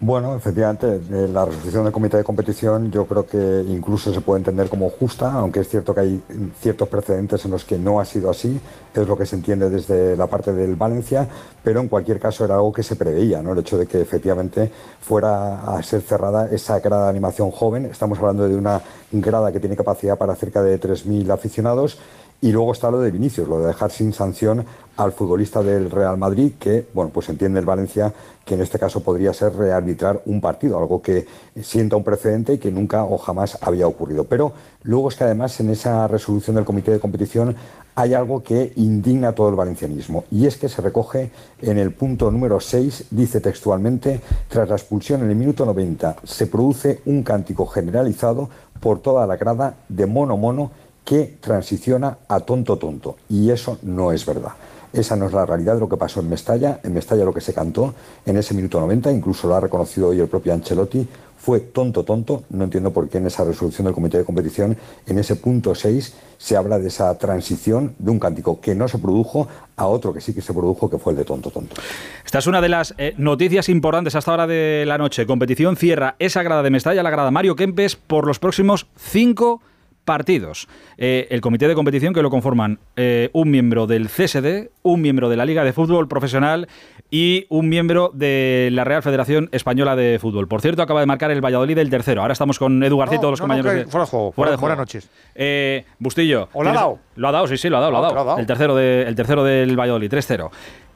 Bueno, 0.00 0.34
efectivamente, 0.34 0.98
eh, 1.12 1.28
la 1.32 1.44
resolución 1.44 1.84
del 1.84 1.92
comité 1.92 2.16
de 2.16 2.24
competición 2.24 2.90
yo 2.90 3.06
creo 3.06 3.24
que 3.26 3.64
incluso 3.68 4.12
se 4.12 4.20
puede 4.22 4.38
entender 4.38 4.68
como 4.68 4.90
justa, 4.90 5.30
aunque 5.30 5.60
es 5.60 5.68
cierto 5.68 5.94
que 5.94 6.00
hay 6.00 6.22
ciertos 6.60 6.88
precedentes 6.88 7.44
en 7.44 7.52
los 7.52 7.64
que 7.64 7.78
no 7.78 8.00
ha 8.00 8.04
sido 8.04 8.28
así, 8.28 8.58
es 8.92 9.06
lo 9.06 9.16
que 9.16 9.24
se 9.24 9.36
entiende 9.36 9.70
desde 9.70 10.16
la 10.16 10.26
parte 10.26 10.52
del 10.52 10.74
Valencia, 10.74 11.28
pero 11.62 11.80
en 11.80 11.86
cualquier 11.86 12.18
caso 12.18 12.44
era 12.44 12.54
algo 12.56 12.72
que 12.72 12.82
se 12.82 12.96
preveía, 12.96 13.40
¿no? 13.40 13.52
el 13.52 13.58
hecho 13.60 13.78
de 13.78 13.86
que 13.86 14.00
efectivamente 14.00 14.72
fuera 15.00 15.60
a 15.60 15.80
ser 15.84 16.00
cerrada 16.00 16.48
esa 16.50 16.80
grada 16.80 17.04
de 17.04 17.10
animación 17.10 17.52
joven, 17.52 17.84
estamos 17.84 18.18
hablando 18.18 18.48
de 18.48 18.56
una 18.56 18.80
grada 19.12 19.52
que 19.52 19.60
tiene 19.60 19.76
capacidad 19.76 20.18
para 20.18 20.34
cerca 20.34 20.60
de 20.60 20.80
3.000 20.80 21.30
aficionados 21.30 21.98
y 22.42 22.52
luego 22.52 22.72
está 22.72 22.90
lo 22.90 23.00
de 23.00 23.10
Vinicius, 23.10 23.48
lo 23.48 23.60
de 23.60 23.68
dejar 23.68 23.90
sin 23.90 24.12
sanción 24.12 24.64
al 24.96 25.12
futbolista 25.12 25.62
del 25.62 25.90
Real 25.90 26.16
Madrid, 26.18 26.52
que, 26.58 26.86
bueno, 26.94 27.10
pues 27.12 27.28
entiende 27.28 27.60
el 27.60 27.66
Valencia 27.66 28.12
que 28.44 28.54
en 28.54 28.62
este 28.62 28.78
caso 28.78 29.02
podría 29.02 29.32
ser 29.32 29.54
rearbitrar 29.54 30.22
un 30.26 30.40
partido, 30.40 30.78
algo 30.78 31.00
que 31.00 31.26
sienta 31.62 31.96
un 31.96 32.04
precedente 32.04 32.54
y 32.54 32.58
que 32.58 32.70
nunca 32.70 33.04
o 33.04 33.16
jamás 33.18 33.58
había 33.60 33.86
ocurrido. 33.86 34.24
Pero 34.24 34.52
luego 34.82 35.08
es 35.08 35.16
que 35.16 35.24
además 35.24 35.58
en 35.60 35.70
esa 35.70 36.06
resolución 36.08 36.56
del 36.56 36.64
comité 36.64 36.90
de 36.90 37.00
competición 37.00 37.54
hay 37.94 38.14
algo 38.14 38.42
que 38.42 38.72
indigna 38.76 39.28
a 39.28 39.34
todo 39.34 39.50
el 39.50 39.56
valencianismo, 39.56 40.24
y 40.30 40.46
es 40.46 40.56
que 40.56 40.68
se 40.68 40.80
recoge 40.80 41.30
en 41.60 41.76
el 41.76 41.92
punto 41.92 42.30
número 42.30 42.60
6, 42.60 43.06
dice 43.10 43.40
textualmente, 43.40 44.20
tras 44.48 44.68
la 44.68 44.76
expulsión 44.76 45.22
en 45.22 45.30
el 45.30 45.36
minuto 45.36 45.66
90, 45.66 46.16
se 46.24 46.46
produce 46.46 47.00
un 47.04 47.22
cántico 47.22 47.66
generalizado 47.66 48.48
por 48.80 49.00
toda 49.00 49.26
la 49.26 49.36
grada 49.36 49.74
de 49.88 50.06
mono 50.06 50.36
mono 50.36 50.70
que 51.04 51.38
transiciona 51.40 52.18
a 52.28 52.40
tonto 52.40 52.76
tonto. 52.76 53.16
Y 53.28 53.50
eso 53.50 53.78
no 53.82 54.12
es 54.12 54.24
verdad. 54.26 54.52
Esa 54.92 55.14
no 55.14 55.26
es 55.26 55.32
la 55.32 55.46
realidad 55.46 55.74
de 55.74 55.80
lo 55.80 55.88
que 55.88 55.96
pasó 55.96 56.20
en 56.20 56.28
Mestalla. 56.28 56.80
En 56.82 56.94
Mestalla 56.94 57.24
lo 57.24 57.32
que 57.32 57.40
se 57.40 57.54
cantó 57.54 57.94
en 58.26 58.36
ese 58.36 58.54
minuto 58.54 58.80
90, 58.80 59.12
incluso 59.12 59.46
lo 59.46 59.54
ha 59.54 59.60
reconocido 59.60 60.08
hoy 60.08 60.18
el 60.18 60.26
propio 60.26 60.52
Ancelotti, 60.52 61.06
fue 61.40 61.60
tonto 61.60 62.04
tonto. 62.04 62.42
No 62.50 62.64
entiendo 62.64 62.92
por 62.92 63.08
qué 63.08 63.18
en 63.18 63.26
esa 63.26 63.44
resolución 63.44 63.86
del 63.86 63.94
comité 63.94 64.18
de 64.18 64.24
competición, 64.24 64.76
en 65.06 65.18
ese 65.18 65.36
punto 65.36 65.74
6, 65.74 66.14
se 66.36 66.56
habla 66.56 66.78
de 66.78 66.88
esa 66.88 67.16
transición 67.16 67.94
de 67.98 68.10
un 68.10 68.18
cántico 68.18 68.60
que 68.60 68.74
no 68.74 68.88
se 68.88 68.98
produjo 68.98 69.48
a 69.76 69.86
otro 69.86 70.12
que 70.12 70.20
sí 70.20 70.34
que 70.34 70.42
se 70.42 70.52
produjo, 70.52 70.90
que 70.90 70.98
fue 70.98 71.12
el 71.12 71.18
de 71.18 71.24
tonto 71.24 71.50
tonto. 71.50 71.76
Esta 72.24 72.38
es 72.38 72.46
una 72.46 72.60
de 72.60 72.68
las 72.68 72.94
eh, 72.98 73.14
noticias 73.16 73.68
importantes 73.68 74.14
hasta 74.16 74.32
ahora 74.32 74.46
de 74.46 74.84
la 74.86 74.98
noche. 74.98 75.24
Competición 75.24 75.76
cierra 75.76 76.16
esa 76.18 76.42
grada 76.42 76.62
de 76.62 76.70
Mestalla, 76.70 77.02
la 77.02 77.10
grada 77.10 77.30
Mario 77.30 77.56
Kempes, 77.56 77.96
por 77.96 78.26
los 78.26 78.38
próximos 78.38 78.86
cinco 78.96 79.62
partidos. 80.04 80.68
Eh, 80.98 81.28
el 81.30 81.40
comité 81.40 81.68
de 81.68 81.74
competición 81.74 82.12
que 82.12 82.22
lo 82.22 82.30
conforman 82.30 82.78
eh, 82.96 83.30
un 83.32 83.50
miembro 83.50 83.86
del 83.86 84.08
CSD, 84.08 84.70
un 84.82 85.00
miembro 85.00 85.28
de 85.28 85.36
la 85.36 85.44
Liga 85.44 85.64
de 85.64 85.72
Fútbol 85.72 86.08
Profesional 86.08 86.68
y 87.10 87.46
un 87.48 87.68
miembro 87.68 88.10
de 88.14 88.70
la 88.72 88.84
Real 88.84 89.02
Federación 89.02 89.48
Española 89.52 89.96
de 89.96 90.18
Fútbol. 90.20 90.48
Por 90.48 90.60
cierto, 90.60 90.82
acaba 90.82 91.00
de 91.00 91.06
marcar 91.06 91.30
el 91.30 91.40
Valladolid 91.40 91.78
el 91.78 91.90
tercero. 91.90 92.22
Ahora 92.22 92.32
estamos 92.32 92.58
con 92.58 92.82
Edu 92.82 92.98
García 92.98 93.18
y 93.18 93.20
todos 93.20 93.32
los 93.32 93.40
compañeros 93.40 93.72
de... 93.72 93.86
Fuera 93.86 94.04
de 94.04 94.10
juego. 94.10 94.32
Fuera 94.32 94.50
de 94.52 94.56
Buenas 94.56 94.78
noches. 94.78 95.08
Eh, 95.34 95.84
Bustillo. 95.98 96.48
¿O 96.52 96.62
lo 96.62 96.70
ha 96.70 96.74
dado? 96.74 96.98
Lo 97.16 97.28
ha 97.28 97.32
dado, 97.32 97.46
sí, 97.46 97.56
sí, 97.56 97.68
lo 97.68 97.78
ha 97.78 97.80
dado. 97.80 97.92
Lo 97.92 97.98
ha 97.98 98.24
dado. 98.24 98.38
El, 98.38 98.46
tercero 98.46 98.74
de, 98.74 99.02
el 99.02 99.14
tercero 99.14 99.44
del 99.44 99.78
Valladolid, 99.78 100.12
3-0. 100.12 100.50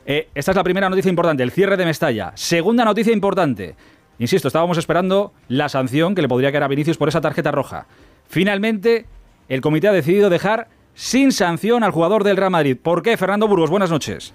esta 0.06 0.50
es 0.52 0.56
la 0.56 0.64
primera 0.64 0.88
noticia 0.88 1.08
importante, 1.08 1.42
el 1.42 1.50
cierre 1.50 1.76
de 1.76 1.84
Mestalla. 1.84 2.32
Segunda 2.34 2.84
noticia 2.84 3.12
importante. 3.12 3.74
Insisto, 4.18 4.48
estábamos 4.48 4.78
esperando 4.78 5.32
la 5.48 5.68
sanción 5.68 6.14
que 6.14 6.22
le 6.22 6.28
podría 6.28 6.52
caer 6.52 6.62
a 6.62 6.68
Vinicius 6.68 6.96
por 6.96 7.08
esa 7.08 7.20
tarjeta 7.20 7.50
roja. 7.50 7.86
Finalmente, 8.34 9.06
el 9.48 9.60
comité 9.60 9.86
ha 9.86 9.92
decidido 9.92 10.28
dejar 10.28 10.66
sin 10.96 11.30
sanción 11.30 11.84
al 11.84 11.92
jugador 11.92 12.24
del 12.24 12.36
Real 12.36 12.50
Madrid. 12.50 12.76
¿Por 12.76 13.00
qué, 13.00 13.16
Fernando 13.16 13.46
Burgos? 13.46 13.70
Buenas 13.70 13.90
noches. 13.90 14.32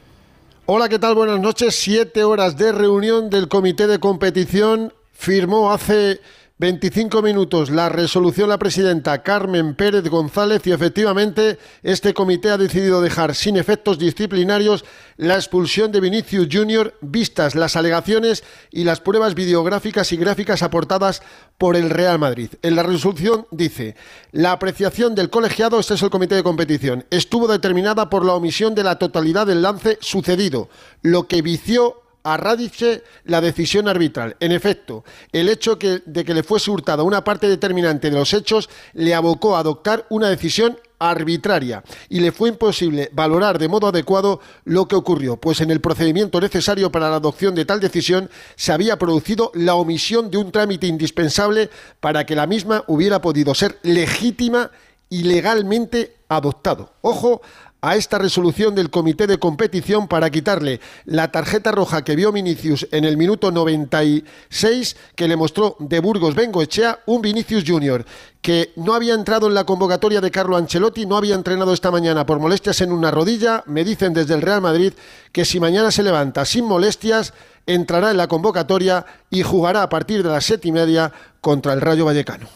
Hola, 0.68 0.88
¿qué 0.88 1.00
tal? 1.00 1.16
Buenas 1.16 1.42
noches. 1.42 1.76
Siete 1.76 2.24
horas 2.24 2.56
de 2.56 2.72
reunión 2.72 3.30
del 3.30 3.50
comité 3.50 3.88
de 3.88 4.00
competición. 4.00 4.94
Firmó 5.11 5.74
hace 5.74 6.22
25 6.60 7.22
minutos 7.22 7.70
la 7.70 7.88
resolución 7.88 8.50
la 8.50 8.60
presidenta 8.60 9.24
Carmen 9.24 9.76
Pérez 9.76 10.04
González 10.10 10.68
y 10.68 10.74
efectivamente 10.74 11.58
este 11.84 12.14
comité 12.14 12.50
ha 12.50 12.58
decidido 12.58 13.00
dejar 13.00 13.34
sin 13.34 13.56
efectos 13.56 13.98
disciplinarios 13.98 14.84
la 15.16 15.36
expulsión 15.36 15.94
de 15.94 16.02
Vinicius 16.02 16.50
Junior 16.52 16.96
vistas 17.00 17.56
las 17.56 17.78
alegaciones 17.78 18.44
y 18.72 18.84
las 18.84 19.00
pruebas 19.00 19.36
videográficas 19.36 20.12
y 20.12 20.18
gráficas 20.18 20.62
aportadas 20.62 21.22
por 21.58 21.78
el 21.78 21.90
Real 21.90 22.20
Madrid. 22.20 22.50
En 22.62 22.76
la 22.76 22.84
resolución 22.84 23.48
dice, 23.52 23.96
la 24.34 24.52
apreciación 24.52 25.16
del 25.16 25.30
colegiado, 25.30 25.80
este 25.80 25.94
es 25.94 26.02
el 26.02 26.10
comité 26.10 26.36
de 26.36 26.44
competición, 26.44 27.06
estuvo 27.10 27.48
determinada 27.48 28.10
por 28.10 28.26
la 28.26 28.34
omisión 28.34 28.76
de 28.76 28.84
la 28.84 29.00
totalidad 29.00 29.48
del 29.48 29.62
lance 29.62 29.98
sucedido, 30.02 30.68
lo 31.04 31.26
que 31.26 31.42
vició 31.42 32.02
a 32.33 32.38
Radice 32.38 33.03
la 33.25 33.41
decisión 33.41 33.88
arbitral. 33.88 34.35
En 34.40 34.51
efecto, 34.51 35.03
el 35.32 35.49
hecho 35.49 35.77
de 35.77 36.25
que 36.25 36.33
le 36.33 36.43
fuese 36.43 36.72
hurtada 36.72 37.03
una 37.03 37.24
parte 37.24 37.48
determinante 37.48 38.09
de 38.09 38.17
los 38.17 38.33
hechos 38.33 38.69
le 38.93 39.16
abocó 39.16 39.56
a 39.56 39.59
adoptar 39.59 40.06
una 40.09 40.30
decisión 40.30 40.77
arbitraria 40.99 41.83
y 42.09 42.19
le 42.19 42.32
fue 42.32 42.49
imposible 42.49 43.09
valorar 43.14 43.58
de 43.58 43.69
modo 43.69 43.88
adecuado 43.88 44.41
lo 44.66 44.88
que 44.88 44.95
ocurrió, 44.95 45.38
pues 45.38 45.61
en 45.61 45.72
el 45.72 45.80
procedimiento 45.82 46.40
necesario 46.41 46.91
para 46.91 47.09
la 47.09 47.16
adopción 47.16 47.56
de 47.56 47.66
tal 47.66 47.80
decisión 47.80 48.30
se 48.56 48.74
había 48.74 48.99
producido 48.99 49.51
la 49.56 49.75
omisión 49.75 50.30
de 50.30 50.38
un 50.38 50.51
trámite 50.51 50.88
indispensable 50.88 51.69
para 51.99 52.25
que 52.25 52.35
la 52.35 52.48
misma 52.48 52.83
hubiera 52.88 53.22
podido 53.22 53.56
ser 53.56 53.80
legítima 53.82 54.72
y 55.09 55.24
legalmente 55.24 56.17
adoptado. 56.27 56.91
Ojo 57.01 57.41
a 57.82 57.95
esta 57.95 58.17
resolución 58.17 58.75
del 58.75 58.90
comité 58.90 59.27
de 59.27 59.40
competición 59.40 60.08
para 60.08 60.30
quitarle 60.30 60.82
la 61.06 61.32
tarjeta 61.32 61.72
roja 61.72 62.03
que 62.03 62.16
vio 62.16 62.32
Vinicius 62.32 62.88
en 62.91 63.06
el 63.06 63.17
minuto 63.17 63.51
96 63.51 64.98
que 65.16 65.27
le 65.27 65.35
mostró 65.35 65.77
de 65.80 65.99
Burgos 65.99 66.35
Bengoechea 66.35 66.99
un 67.06 67.22
Vinicius 67.22 67.64
Junior 67.66 68.06
que 68.41 68.72
no 68.75 68.93
había 68.93 69.14
entrado 69.14 69.48
en 69.48 69.53
la 69.53 69.66
convocatoria 69.66 70.22
de 70.22 70.32
Carlo 70.32 70.56
Ancelotti, 70.56 71.06
no 71.06 71.17
había 71.17 71.35
entrenado 71.35 71.74
esta 71.74 71.91
mañana 71.91 72.25
por 72.25 72.40
molestias 72.40 72.80
en 72.82 72.91
una 72.91 73.11
rodilla, 73.11 73.64
me 73.66 73.83
dicen 73.83 74.14
desde 74.14 74.33
el 74.33 74.41
Real 74.41 74.61
Madrid 74.61 74.93
que 75.32 75.45
si 75.45 75.59
mañana 75.59 75.91
se 75.91 76.03
levanta 76.03 76.45
sin 76.45 76.66
molestias 76.66 77.33
entrará 77.66 78.11
en 78.11 78.17
la 78.17 78.27
convocatoria 78.27 79.06
y 79.30 79.43
jugará 79.43 79.83
a 79.83 79.90
partir 79.90 80.24
de 80.24 80.30
las 80.30 80.45
siete 80.45 80.67
y 80.67 80.72
media 80.72 81.11
contra 81.41 81.74
el 81.74 81.82
Rayo 81.82 82.06
Vallecano. 82.06 82.48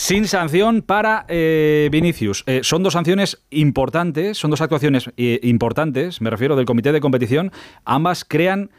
Sin 0.00 0.28
sanción 0.28 0.82
para 0.82 1.26
eh, 1.26 1.88
Vinicius. 1.90 2.44
Eh, 2.46 2.60
son 2.62 2.84
dos 2.84 2.92
sanciones 2.92 3.42
importantes, 3.50 4.38
son 4.38 4.52
dos 4.52 4.60
actuaciones 4.60 5.10
eh, 5.16 5.40
importantes, 5.42 6.20
me 6.20 6.30
refiero 6.30 6.54
del 6.54 6.66
comité 6.66 6.92
de 6.92 7.00
competición. 7.00 7.50
Ambas 7.84 8.24
crean 8.24 8.70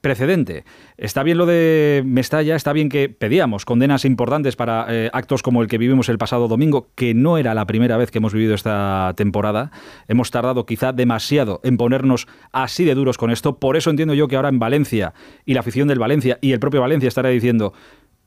precedente. 0.00 0.64
Está 0.96 1.22
bien 1.22 1.36
lo 1.36 1.44
de 1.44 2.02
Mestalla, 2.06 2.56
está 2.56 2.72
bien 2.72 2.88
que 2.88 3.10
pedíamos 3.10 3.66
condenas 3.66 4.06
importantes 4.06 4.56
para 4.56 4.86
actos 5.12 5.42
como 5.42 5.60
el 5.60 5.68
que 5.68 5.76
vivimos 5.76 6.08
el 6.08 6.16
pasado 6.16 6.48
domingo, 6.48 6.88
que 6.94 7.12
no 7.12 7.36
era 7.36 7.52
la 7.52 7.66
primera 7.66 7.98
vez 7.98 8.10
que 8.10 8.16
hemos 8.16 8.32
vivido 8.32 8.54
esta 8.54 9.12
temporada. 9.18 9.70
Hemos 10.08 10.30
tardado 10.30 10.64
quizá 10.64 10.94
demasiado 10.94 11.60
en 11.62 11.76
ponernos 11.76 12.26
así 12.52 12.86
de 12.86 12.94
duros 12.94 13.18
con 13.18 13.30
esto. 13.30 13.58
Por 13.58 13.76
eso 13.76 13.90
entiendo 13.90 14.14
yo 14.14 14.28
que 14.28 14.36
ahora 14.36 14.48
en 14.48 14.58
Valencia 14.58 15.12
y 15.44 15.52
la 15.52 15.60
afición 15.60 15.88
del 15.88 15.98
Valencia 15.98 16.38
y 16.40 16.52
el 16.52 16.58
propio 16.58 16.80
Valencia 16.80 17.08
estará 17.08 17.28
diciendo 17.28 17.74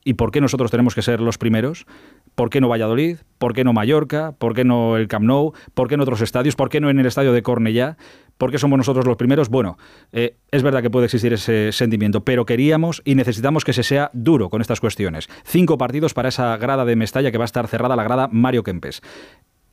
¿Y 0.04 0.14
por 0.14 0.30
qué 0.30 0.40
nosotros 0.40 0.70
tenemos 0.70 0.94
que 0.94 1.02
ser 1.02 1.20
los 1.20 1.38
primeros? 1.38 1.86
¿Por 2.34 2.50
qué 2.50 2.60
no 2.60 2.68
Valladolid? 2.68 3.18
¿Por 3.38 3.52
qué 3.52 3.64
no 3.64 3.72
Mallorca? 3.72 4.32
¿Por 4.32 4.54
qué 4.54 4.64
no 4.64 4.96
el 4.96 5.08
Camp 5.08 5.24
Nou? 5.24 5.52
¿Por 5.74 5.88
qué 5.88 5.94
en 5.94 6.00
otros 6.00 6.20
estadios? 6.20 6.56
¿Por 6.56 6.68
qué 6.68 6.80
no 6.80 6.88
en 6.88 6.98
el 6.98 7.06
estadio 7.06 7.32
de 7.32 7.42
Cornellá? 7.42 7.96
¿Por 8.38 8.52
qué 8.52 8.58
somos 8.58 8.76
nosotros 8.76 9.06
los 9.06 9.16
primeros? 9.16 9.48
Bueno, 9.48 9.76
eh, 10.12 10.36
es 10.52 10.62
verdad 10.62 10.80
que 10.82 10.90
puede 10.90 11.06
existir 11.06 11.32
ese 11.32 11.72
sentimiento, 11.72 12.24
pero 12.24 12.46
queríamos 12.46 13.02
y 13.04 13.16
necesitamos 13.16 13.64
que 13.64 13.72
se 13.72 13.82
sea 13.82 14.10
duro 14.12 14.50
con 14.50 14.60
estas 14.60 14.80
cuestiones. 14.80 15.28
Cinco 15.44 15.76
partidos 15.76 16.14
para 16.14 16.28
esa 16.28 16.56
grada 16.56 16.84
de 16.84 16.94
Mestalla 16.94 17.32
que 17.32 17.38
va 17.38 17.44
a 17.44 17.46
estar 17.46 17.66
cerrada, 17.66 17.96
la 17.96 18.04
grada 18.04 18.28
Mario 18.30 18.62
Kempes. 18.62 19.02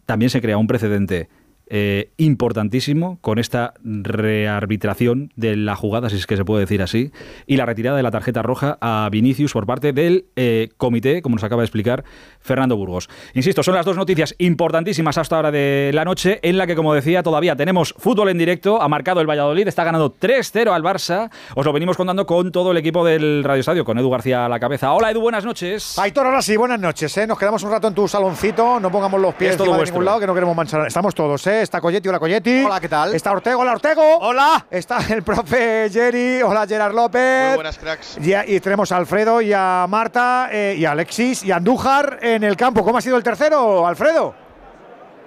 También 0.06 0.30
se 0.30 0.42
crea 0.42 0.58
un 0.58 0.68
precedente 0.68 1.30
eh, 1.68 2.12
importantísimo 2.18 3.18
con 3.22 3.40
esta 3.40 3.74
rearbitración 3.84 5.32
de 5.36 5.56
la 5.56 5.76
jugada, 5.76 6.10
si 6.10 6.18
es 6.18 6.28
que 6.28 6.38
se 6.38 6.46
puede 6.46 6.62
decir 6.62 6.82
así, 6.82 7.12
y 7.48 7.58
la 7.58 7.66
retirada 7.66 7.98
de 7.98 8.04
la 8.04 8.12
tarjeta 8.12 8.44
roja 8.44 8.78
a 8.82 9.10
Vinicius 9.12 9.54
por 9.54 9.66
parte 9.66 9.92
del 9.92 10.26
eh, 10.36 10.70
comité, 10.78 11.22
como 11.24 11.36
nos 11.36 11.44
acaba 11.44 11.64
de 11.64 11.66
explicar 11.66 12.04
Fernando 12.40 12.78
Burgos. 12.78 13.10
Insisto, 13.34 13.64
son 13.64 13.74
las 13.74 13.86
dos 13.86 13.98
noticias 13.98 14.36
importantísimas 14.38 15.18
hasta 15.18 15.38
ahora 15.38 15.52
de 15.52 15.90
la 15.94 16.06
noche, 16.06 16.40
en 16.44 16.58
la 16.58 16.68
que, 16.68 16.76
como 16.76 16.94
decía, 16.94 17.24
todavía 17.24 17.56
tenemos 17.56 17.96
fútbol 17.98 18.30
en 18.30 18.38
directo, 18.38 18.82
ha 18.82 18.88
marcado 18.88 19.22
el 19.22 19.28
Valladolid, 19.28 19.68
está 19.68 19.84
ganando 19.84 20.14
3-0 20.14 20.72
al 20.72 20.84
Barça, 20.84 21.32
os 21.56 21.66
lo 21.66 21.74
venimos 21.74 21.98
contando 21.98 22.28
con 22.28 22.52
todo 22.52 22.72
el 22.72 22.78
equipo 22.78 23.04
del 23.04 23.44
Radio 23.44 23.62
Estadio, 23.62 23.86
con 23.86 23.98
Edu 23.98 24.10
García 24.10 24.46
a 24.46 24.50
la 24.50 24.60
cabeza. 24.60 24.94
Hola 24.94 25.10
Edu, 25.10 25.22
buenas 25.22 25.44
noches. 25.44 25.98
Aitor, 25.98 26.28
ahora 26.28 26.42
sí, 26.42 26.56
buenas 26.58 26.80
noches, 26.80 27.18
¿eh? 27.18 27.26
nos 27.26 27.40
quedamos 27.40 27.64
un 27.64 27.72
rato 27.72 27.88
en 27.88 27.96
tu 27.96 28.08
saloncito, 28.08 28.80
no 28.80 28.92
pongamos 28.92 29.20
los 29.20 29.34
pies 29.34 29.52
Es 29.52 29.58
todo 29.58 29.76
de 29.76 29.84
ningún 29.84 30.06
lado, 30.06 30.20
que 30.20 30.28
no 30.28 30.34
queremos 30.34 30.56
manchar. 30.56 30.86
Estamos 30.86 31.16
todos, 31.16 31.48
¿eh? 31.48 31.55
Está 31.62 31.82
Coyetti, 31.82 32.10
hola 32.10 32.20
Coyetti. 32.20 32.64
Hola, 32.64 32.80
¿qué 32.80 32.90
tal? 32.90 33.14
Está 33.14 33.32
Ortego, 33.32 33.62
hola 33.62 33.74
Ortego. 33.74 34.18
Hola. 34.20 34.66
Está 34.70 35.00
el 35.10 35.24
profe 35.24 35.90
Jerry, 35.92 36.42
hola 36.42 36.66
Gerard 36.68 36.94
López. 36.94 37.48
Muy 37.48 37.56
buenas, 37.56 37.78
cracks. 37.78 38.18
Y, 38.22 38.60
tenemos 38.60 38.92
a 38.92 38.98
Alfredo 38.98 39.42
y 39.42 39.54
a 39.54 39.86
Marta 39.88 40.50
eh, 40.52 40.76
y 40.78 40.86
a 40.86 40.92
Alexis 40.92 41.44
y 41.44 41.52
a 41.52 41.58
Andújar 41.58 42.20
en 42.22 42.44
el 42.44 42.56
campo. 42.58 42.84
¿Cómo 42.84 42.98
ha 42.98 43.02
sido 43.02 43.18
el 43.18 43.24
tercero, 43.24 43.86
Alfredo? 43.86 44.46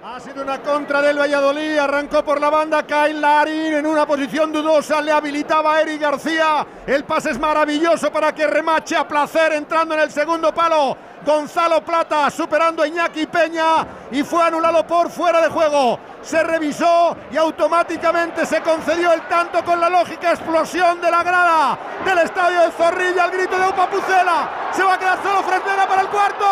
Ha 0.01 0.19
sido 0.19 0.41
una 0.41 0.61
contra 0.61 1.01
del 1.01 1.19
Valladolid, 1.19 1.77
arrancó 1.77 2.23
por 2.23 2.39
la 2.39 2.49
banda 2.49 2.83
Kyle 2.83 3.19
Larin 3.19 3.73
en 3.73 3.85
una 3.85 4.07
posición 4.07 4.51
dudosa, 4.51 5.01
le 5.01 5.11
habilitaba 5.11 5.75
a 5.75 5.81
Eric 5.81 6.01
García. 6.01 6.65
El 6.87 7.03
pase 7.03 7.31
es 7.31 7.39
maravilloso 7.39 8.11
para 8.11 8.33
que 8.33 8.47
remache 8.47 8.95
a 8.95 9.07
placer 9.07 9.53
entrando 9.53 9.93
en 9.93 9.99
el 9.99 10.11
segundo 10.11 10.53
palo. 10.53 10.97
Gonzalo 11.25 11.81
Plata 11.81 12.29
superando 12.29 12.83
a 12.83 12.87
Iñaki 12.87 13.25
Peña 13.27 13.85
y 14.11 14.23
fue 14.23 14.43
anulado 14.43 14.85
por 14.85 15.09
fuera 15.09 15.41
de 15.41 15.49
juego. 15.49 15.99
Se 16.21 16.43
revisó 16.43 17.15
y 17.31 17.37
automáticamente 17.37 18.45
se 18.45 18.61
concedió 18.61 19.13
el 19.13 19.21
tanto 19.27 19.63
con 19.63 19.79
la 19.79 19.89
lógica 19.89 20.31
explosión 20.31 20.99
de 21.01 21.11
la 21.11 21.23
grada 21.23 21.77
del 22.03 22.17
estadio 22.19 22.61
de 22.61 22.71
Zorrilla. 22.71 23.25
El 23.25 23.31
grito 23.31 23.57
de 23.57 23.67
Upa 23.67 23.89
Pucela. 23.89 24.49
Se 24.71 24.83
va 24.83 24.93
a 24.93 24.99
quedar 24.99 25.19
solo 25.23 25.43
Frontera 25.43 25.87
para 25.87 26.01
el 26.01 26.07
cuarto. 26.07 26.45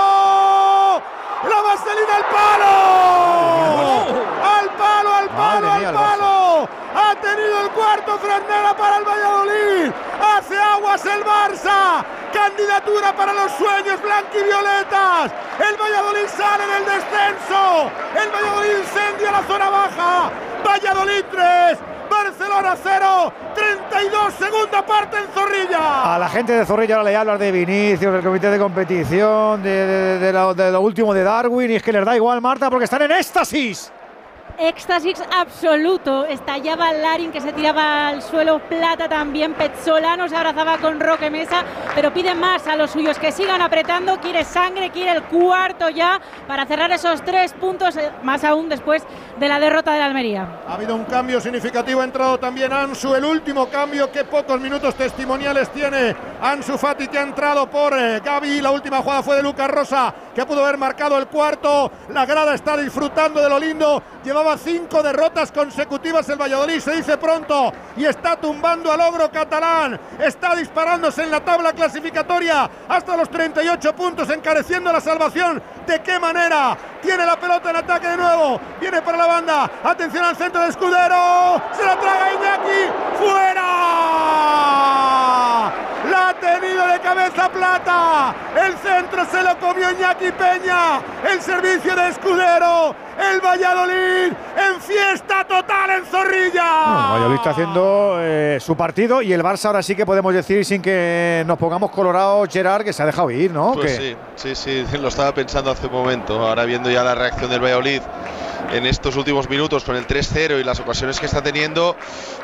La 1.43 1.61
vaselina 1.61 2.15
al 2.15 2.25
palo. 2.25 2.67
Al 4.57 4.69
palo, 4.69 5.13
al 5.13 5.29
palo, 5.29 5.71
al 5.71 5.93
palo. 5.93 6.69
Ha 6.95 7.15
tenido 7.21 7.61
el 7.61 7.69
cuarto 7.71 8.17
Fresneda 8.17 8.75
para 8.75 8.97
el 8.97 9.03
Valladolid. 9.05 9.91
Hace 10.19 10.57
aguas 10.57 11.05
el 11.05 11.23
Barça. 11.23 12.03
Candidatura 12.33 13.15
para 13.15 13.33
los 13.33 13.51
sueños 13.53 14.01
blanquivioletas. 14.61 15.31
El 15.59 15.77
Valladolid 15.77 16.27
sale 16.27 16.63
del 16.67 16.85
descenso. 16.85 17.91
El 18.15 18.29
Valladolid 18.31 18.79
incendia 18.79 19.31
la 19.31 19.43
zona 19.43 19.69
baja. 19.69 20.31
Valladolid 20.65 21.23
3. 21.31 21.79
Barcelona 22.09 22.75
0. 22.81 23.33
32 23.55 24.33
segunda 24.33 24.85
parte 24.85 25.17
en 25.17 25.27
Zorrilla. 25.33 26.15
A 26.15 26.19
la 26.19 26.29
gente 26.29 26.53
de 26.53 26.65
Zorrilla 26.65 26.97
ahora 26.97 27.09
le 27.09 27.15
hablas 27.15 27.39
de 27.39 27.51
Vinicius, 27.51 28.13
del 28.13 28.23
comité 28.23 28.49
de 28.49 28.59
competición, 28.59 29.61
de, 29.61 30.19
de 30.19 30.71
lo 30.71 30.81
último 30.81 31.13
de 31.13 31.23
Darwin, 31.23 31.71
y 31.71 31.75
es 31.75 31.83
que 31.83 31.91
les 31.91 32.05
da 32.05 32.15
igual, 32.15 32.41
Marta, 32.41 32.69
porque 32.69 32.85
están 32.85 33.01
en 33.03 33.11
éxtasis. 33.11 33.91
Éxtasis 34.59 35.21
absoluto. 35.35 36.25
Estallaba 36.25 36.91
Larin 36.91 37.31
que 37.31 37.41
se 37.41 37.53
tiraba 37.53 38.07
al 38.07 38.21
suelo. 38.23 38.59
Plata 38.59 39.07
también. 39.07 39.53
Pezzolano 39.53 40.27
se 40.27 40.35
abrazaba 40.35 40.77
con 40.79 40.99
Roque 40.99 41.29
Mesa. 41.29 41.63
Pero 41.93 42.11
pide 42.11 42.33
más 42.33 42.65
a 42.67 42.75
los 42.75 42.91
suyos 42.91 43.19
que 43.19 43.31
sigan 43.31 43.61
apretando. 43.61 44.19
Quiere 44.19 44.43
sangre, 44.43 44.89
quiere 44.89 45.11
el 45.11 45.23
cuarto 45.23 45.89
ya 45.89 46.19
para 46.47 46.65
cerrar 46.65 46.91
esos 46.91 47.21
tres 47.23 47.53
puntos. 47.53 47.95
eh, 47.97 48.11
Más 48.23 48.43
aún 48.43 48.67
después 48.67 49.03
de 49.37 49.47
la 49.47 49.59
derrota 49.59 49.93
de 49.93 49.99
la 49.99 50.05
Almería. 50.07 50.47
Ha 50.67 50.73
habido 50.73 50.95
un 50.95 51.05
cambio 51.05 51.39
significativo, 51.39 52.01
ha 52.01 52.03
entrado 52.03 52.39
también 52.39 52.73
Ansu, 52.73 53.13
el 53.13 53.23
último 53.23 53.67
cambio 53.69 54.11
que 54.11 54.23
pocos 54.23 54.59
minutos 54.59 54.95
testimoniales 54.95 55.69
tiene 55.69 56.15
Ansu 56.41 56.75
Fati 56.77 57.07
que 57.07 57.19
ha 57.19 57.21
entrado 57.21 57.69
por 57.69 57.93
eh, 57.97 58.19
Gaby, 58.23 58.61
la 58.61 58.71
última 58.71 58.97
jugada 58.97 59.21
fue 59.21 59.35
de 59.35 59.43
Lucas 59.43 59.69
Rosa 59.69 60.13
que 60.33 60.43
pudo 60.45 60.63
haber 60.63 60.77
marcado 60.77 61.17
el 61.19 61.27
cuarto, 61.27 61.91
la 62.09 62.25
grada 62.25 62.55
está 62.55 62.77
disfrutando 62.77 63.41
de 63.41 63.49
lo 63.49 63.59
lindo, 63.59 64.01
llevaba 64.23 64.46
cinco 64.55 65.03
derrotas 65.03 65.51
consecutivas 65.51 66.29
el 66.29 66.39
Valladolid, 66.39 66.79
se 66.79 66.95
dice 66.95 67.17
pronto, 67.17 67.73
y 67.97 68.05
está 68.05 68.37
tumbando 68.37 68.91
al 68.91 69.01
ogro 69.01 69.29
catalán, 69.31 69.99
está 70.19 70.55
disparándose 70.55 71.23
en 71.23 71.31
la 71.31 71.43
tabla 71.43 71.73
clasificatoria 71.73 72.69
hasta 72.87 73.17
los 73.17 73.29
38 73.29 73.95
puntos, 73.95 74.29
encareciendo 74.29 74.93
la 74.93 75.01
salvación, 75.01 75.61
¿de 75.85 76.01
qué 76.01 76.19
manera? 76.19 76.77
Tiene 77.01 77.25
la 77.25 77.37
pelota 77.37 77.71
en 77.71 77.75
ataque 77.77 78.07
de 78.07 78.17
nuevo, 78.17 78.61
viene 78.79 79.01
para 79.01 79.17
la 79.17 79.25
banda, 79.25 79.71
atención 79.83 80.23
al 80.23 80.37
centro 80.37 80.61
de 80.61 80.69
Escudero, 80.69 81.61
se 81.73 81.83
la 81.83 81.99
traga 81.99 82.33
Iñaki, 82.33 82.91
fuera. 83.19 83.67
La 86.09 86.29
ha 86.29 86.33
tenido 86.39 86.87
de 86.87 86.99
cabeza 86.99 87.49
Plata. 87.49 88.33
El 88.55 88.77
centro 88.77 89.25
se 89.25 89.41
lo 89.43 89.57
comió 89.59 89.91
Iñaki 89.91 90.31
Peña. 90.31 91.01
El 91.27 91.41
servicio 91.41 91.95
de 91.95 92.09
Escudero. 92.09 92.95
El 93.17 93.41
Valladolid 93.41 94.33
en 94.57 94.81
fiesta 94.81 95.45
total 95.45 95.89
en 95.91 96.05
Zorrilla. 96.05 97.11
Valladolid 97.11 97.35
está 97.35 97.49
haciendo 97.51 98.17
eh, 98.19 98.57
su 98.59 98.75
partido 98.75 99.21
y 99.21 99.33
el 99.33 99.43
Barça 99.43 99.65
ahora 99.65 99.83
sí 99.83 99.95
que 99.95 100.05
podemos 100.05 100.33
decir, 100.33 100.65
sin 100.65 100.81
que 100.81 101.43
nos 101.45 101.57
pongamos 101.57 101.91
colorados, 101.91 102.49
Gerard, 102.51 102.83
que 102.83 102.93
se 102.93 103.03
ha 103.03 103.05
dejado 103.05 103.29
ir, 103.31 103.51
¿no? 103.51 103.73
Pues 103.73 103.95
sí, 103.95 104.15
sí, 104.35 104.55
sí, 104.55 104.85
lo 105.01 105.09
estaba 105.09 105.33
pensando 105.33 105.71
hace 105.71 105.87
un 105.87 105.93
momento. 105.93 106.47
Ahora 106.47 106.65
viendo 106.65 106.89
ya 106.89 107.03
la 107.03 107.15
reacción 107.15 107.49
del 107.49 107.61
Valladolid 107.61 108.01
en 108.71 108.85
estos 108.85 109.15
últimos 109.15 109.49
minutos 109.49 109.83
con 109.83 109.95
el 109.95 110.07
3-0 110.07 110.59
y 110.59 110.63
las 110.63 110.79
ocasiones 110.79 111.19
que 111.19 111.25
está 111.25 111.41
teniendo, 111.41 111.95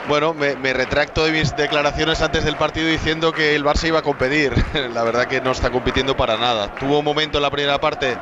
bueno, 0.08 0.34
me, 0.34 0.56
me 0.56 0.74
retracto 0.74 1.24
de 1.26 1.32
mis 1.32 1.56
declaraciones 1.56 2.22
antes 2.22 2.44
del 2.44 2.56
partido 2.56 2.88
diciendo 2.88 3.32
que 3.32 3.56
el 3.56 3.64
Barça 3.64 3.88
iba 3.88 4.00
a 4.00 4.02
competir. 4.02 4.54
la 4.94 5.04
verdad 5.04 5.26
que 5.28 5.42
no 5.42 5.52
está 5.52 5.70
compitiendo 5.70 6.16
para 6.18 6.38
nada. 6.38 6.74
Tuvo 6.76 7.00
un 7.00 7.06
momento 7.06 7.38
en 7.38 7.42
la 7.44 7.50
primera 7.50 7.80
parte 7.80 8.18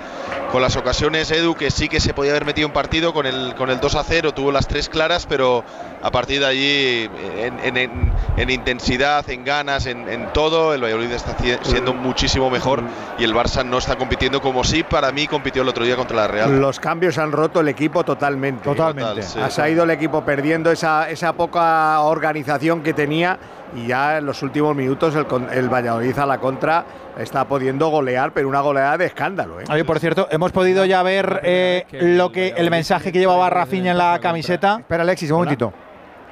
con 0.51 0.61
las 0.61 0.76
ocasiones 0.76 1.32
Edu 1.32 1.56
que 1.56 1.72
sí 1.72 1.88
que 1.88 2.00
se 2.00 2.14
podía 2.14 2.32
haber 2.32 2.45
metido 2.45 2.68
un 2.68 2.74
partido 2.74 3.14
con 3.14 3.26
el, 3.26 3.56
con 3.56 3.69
el 3.69 3.80
2 3.80 3.98
0, 4.08 4.34
tuvo 4.34 4.51
las 4.51 4.68
tres 4.68 4.90
claras, 4.90 5.26
pero 5.26 5.64
a 6.03 6.11
partir 6.11 6.40
de 6.42 6.45
allí, 6.45 7.10
en, 7.38 7.60
en- 7.64 7.77
en- 7.77 8.11
en 8.38 8.50
intensidad, 8.50 9.30
en 9.30 9.43
ganas, 9.45 9.85
en, 9.85 10.08
en 10.10 10.32
todo, 10.34 10.74
el 10.74 10.82
Valladolid 10.84 11.11
está 11.11 11.35
siendo 11.64 11.93
muchísimo 11.93 12.50
mejor 12.50 12.82
y 13.18 13.24
el 13.24 13.34
Barça 13.34 13.64
no 13.66 13.77
está 13.77 13.95
compitiendo 13.98 14.42
como 14.42 14.64
sí 14.64 14.84
para 14.84 15.11
mí 15.11 15.27
compitió 15.27 15.61
el 15.61 15.69
otro 15.69 15.84
día 15.85 15.95
contra 15.95 16.16
la 16.18 16.27
Real. 16.27 16.60
Los 16.60 16.80
cambios 16.80 17.18
han 17.18 17.32
roto 17.32 17.60
el 17.61 17.68
equipo 17.68 18.03
totalmente. 18.03 18.64
Totalmente. 18.64 19.22
Total, 19.22 19.24
sí. 19.24 19.40
Ha 19.40 19.50
se 19.50 19.61
ha 19.61 19.69
ido 19.69 19.84
el 19.84 19.92
equipo 19.92 20.24
perdiendo 20.26 20.72
esa, 20.72 21.10
esa 21.10 21.34
poca 21.34 21.70
organización 22.01 22.82
que 22.83 22.93
tenía 22.93 23.38
y 23.75 23.88
ya 23.88 24.17
en 24.17 24.25
los 24.25 24.41
últimos 24.43 24.75
minutos 24.75 25.16
el, 25.16 25.25
con- 25.25 25.48
el 25.51 25.69
Valladolid 25.69 26.17
a 26.19 26.25
la 26.25 26.38
contra 26.40 26.83
está 27.17 27.45
pudiendo 27.45 27.88
golear, 27.90 28.32
pero 28.33 28.48
una 28.50 28.61
goleada 28.61 28.98
de 28.98 29.06
escándalo. 29.06 29.59
¿eh? 29.61 29.66
Oye, 29.69 29.85
por 29.85 30.00
cierto, 30.00 30.27
hemos 30.32 30.51
podido 30.51 30.85
ya 30.85 31.01
ver 31.03 31.41
eh, 31.43 31.85
lo 31.91 32.32
que 32.32 32.50
el 32.58 32.69
mensaje 32.69 33.11
que 33.11 33.19
llevaba 33.19 33.50
Rafinha 33.50 33.91
en 33.91 33.98
la 33.98 34.19
camiseta. 34.19 34.77
Espera, 34.80 35.03
Alexis, 35.03 35.32
un 35.32 35.38
momentito. 35.38 35.74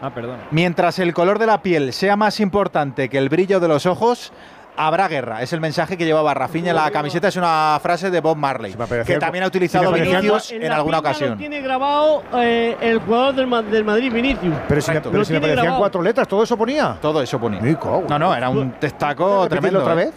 Ah, 0.02 0.12
perdón. 0.14 0.38
Mientras 0.52 0.98
el 1.00 1.14
color 1.14 1.40
de 1.40 1.46
la 1.46 1.62
piel 1.62 1.92
sea 1.92 2.16
más 2.16 2.40
importante 2.40 3.10
que 3.10 3.18
el 3.18 3.28
brillo 3.28 3.60
de 3.60 3.68
los 3.68 3.86
ojos, 3.86 4.32
habrá 4.82 5.08
guerra. 5.10 5.42
Es 5.42 5.52
el 5.54 5.60
mensaje 5.60 5.98
que 5.98 6.06
llevaba 6.06 6.34
Rafinha 6.34 6.70
en 6.70 6.76
la 6.78 6.90
camiseta. 6.90 7.28
Es 7.28 7.36
una 7.36 7.78
frase 7.84 8.10
de 8.10 8.20
Bob 8.22 8.38
Marley, 8.38 8.76
que 9.06 9.18
también 9.18 9.44
ha 9.44 9.48
utilizado 9.48 9.92
Vinicius 9.92 10.52
en 10.52 10.64
en 10.64 10.70
la 10.70 10.76
alguna 10.78 11.00
ocasión. 11.00 11.32
Lo 11.32 11.36
tiene 11.38 11.62
grabado 11.62 12.24
eh, 12.38 12.78
el 12.80 13.00
jugador 13.00 13.36
del, 13.36 13.48
Ma- 13.48 13.62
del 13.62 13.84
Madrid, 13.84 14.12
Vinicius. 14.12 14.56
Pero 14.68 14.82
si, 14.82 14.92
pero 14.92 15.04
si 15.04 15.10
me 15.12 15.24
tiene 15.26 15.40
parecían 15.42 15.56
grabado. 15.64 15.80
cuatro 15.80 16.02
letras, 16.02 16.28
¿todo 16.28 16.44
eso 16.44 16.58
ponía? 16.58 16.98
Todo 17.02 17.22
eso 17.22 17.38
ponía. 17.40 17.60
Me 17.62 17.76
cago. 17.76 18.06
No, 18.10 18.18
no, 18.18 18.34
era 18.36 18.50
un 18.50 18.72
testaco 18.72 19.44
¿Repetirlo 19.44 19.50
tremendo. 19.50 19.80
otra 19.82 19.94
¿eh? 19.94 20.06
vez? 20.06 20.14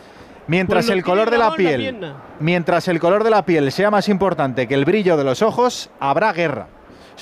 Mientras 0.47 0.87
Pues 0.87 0.97
el 0.97 1.05
color 1.05 1.31
de 1.31 1.39
la 1.39 1.51
la 1.51 1.55
piel, 1.57 1.81
pierna. 1.81 2.17
mientras 2.41 2.89
el 2.89 2.99
color 2.99 3.23
de 3.25 3.31
la 3.31 3.45
piel 3.45 3.71
sea 3.73 3.91
más 3.91 4.09
importante 4.09 4.67
que 4.67 4.75
el 4.75 4.85
brillo 4.85 5.17
de 5.17 5.25
los 5.25 5.41
ojos, 5.43 5.91
habrá 6.01 6.33
guerra. 6.33 6.67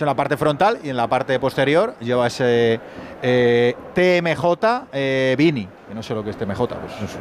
En 0.00 0.06
la 0.06 0.14
parte 0.14 0.36
frontal 0.36 0.78
y 0.82 0.88
en 0.88 0.96
la 0.96 1.06
parte 1.08 1.38
posterior 1.38 1.94
lleva 2.00 2.26
ese 2.26 2.80
eh, 3.22 3.74
TMJ 3.94 4.44
eh, 4.92 5.34
Vini, 5.36 5.68
que 5.88 5.94
no 5.94 6.02
sé 6.02 6.14
lo 6.14 6.24
que 6.24 6.30
es 6.30 6.36
TMJ, 6.36 6.56
pues 6.56 6.70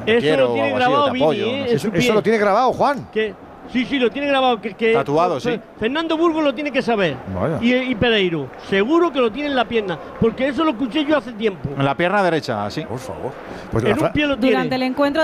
te 0.06 0.18
Eso 0.18 0.20
quiero 0.22 0.48
lo 0.48 0.54
tiene 0.54 0.74
o 0.74 0.76
algo 0.78 0.78
así, 0.78 0.86
o 0.86 0.90
grabado 0.90 1.06
te 1.06 1.12
Vini, 1.12 1.24
apoyo, 1.24 1.46
¿eh? 1.46 1.60
no 1.74 1.80
sé. 1.80 1.98
Eso, 1.98 2.14
lo 2.14 2.24
tiene 2.24 2.38
grabado, 2.38 2.72
Juan. 2.74 3.08
Sí, 3.72 3.86
sí, 3.86 4.00
lo 4.00 4.10
tiene 4.10 4.28
grabado. 4.28 4.60
Que, 4.60 4.74
que- 4.74 4.94
Tatuado, 4.94 5.40
sí. 5.40 5.60
Fernando 5.80 6.18
Burgos 6.18 6.44
lo 6.44 6.56
tiene 6.56 6.72
que 6.72 6.82
saber. 6.82 7.16
Vaya. 7.36 7.60
Y, 7.62 7.92
y 7.92 7.96
Pereiro. 7.96 8.48
Seguro 8.68 9.12
que 9.12 9.20
lo 9.20 9.32
tiene 9.32 9.50
en 9.50 9.56
la 9.56 9.66
pierna. 9.66 9.98
Porque 10.20 10.48
eso 10.48 10.64
lo 10.64 10.72
escuché 10.72 11.06
yo 11.06 11.18
hace 11.18 11.34
tiempo. 11.34 11.70
En 11.78 11.86
la 11.86 11.94
pierna 11.96 12.24
derecha, 12.24 12.66
así. 12.66 12.82
Por 12.82 12.98
favor. 12.98 13.32
Pues 13.72 13.84
en 13.84 14.02
un 14.04 14.12
pie 14.12 14.26
lo 14.26 14.38
tiene. 14.38 14.56
Durante 14.56 14.76
el 14.76 14.82
encuentro 14.84 15.24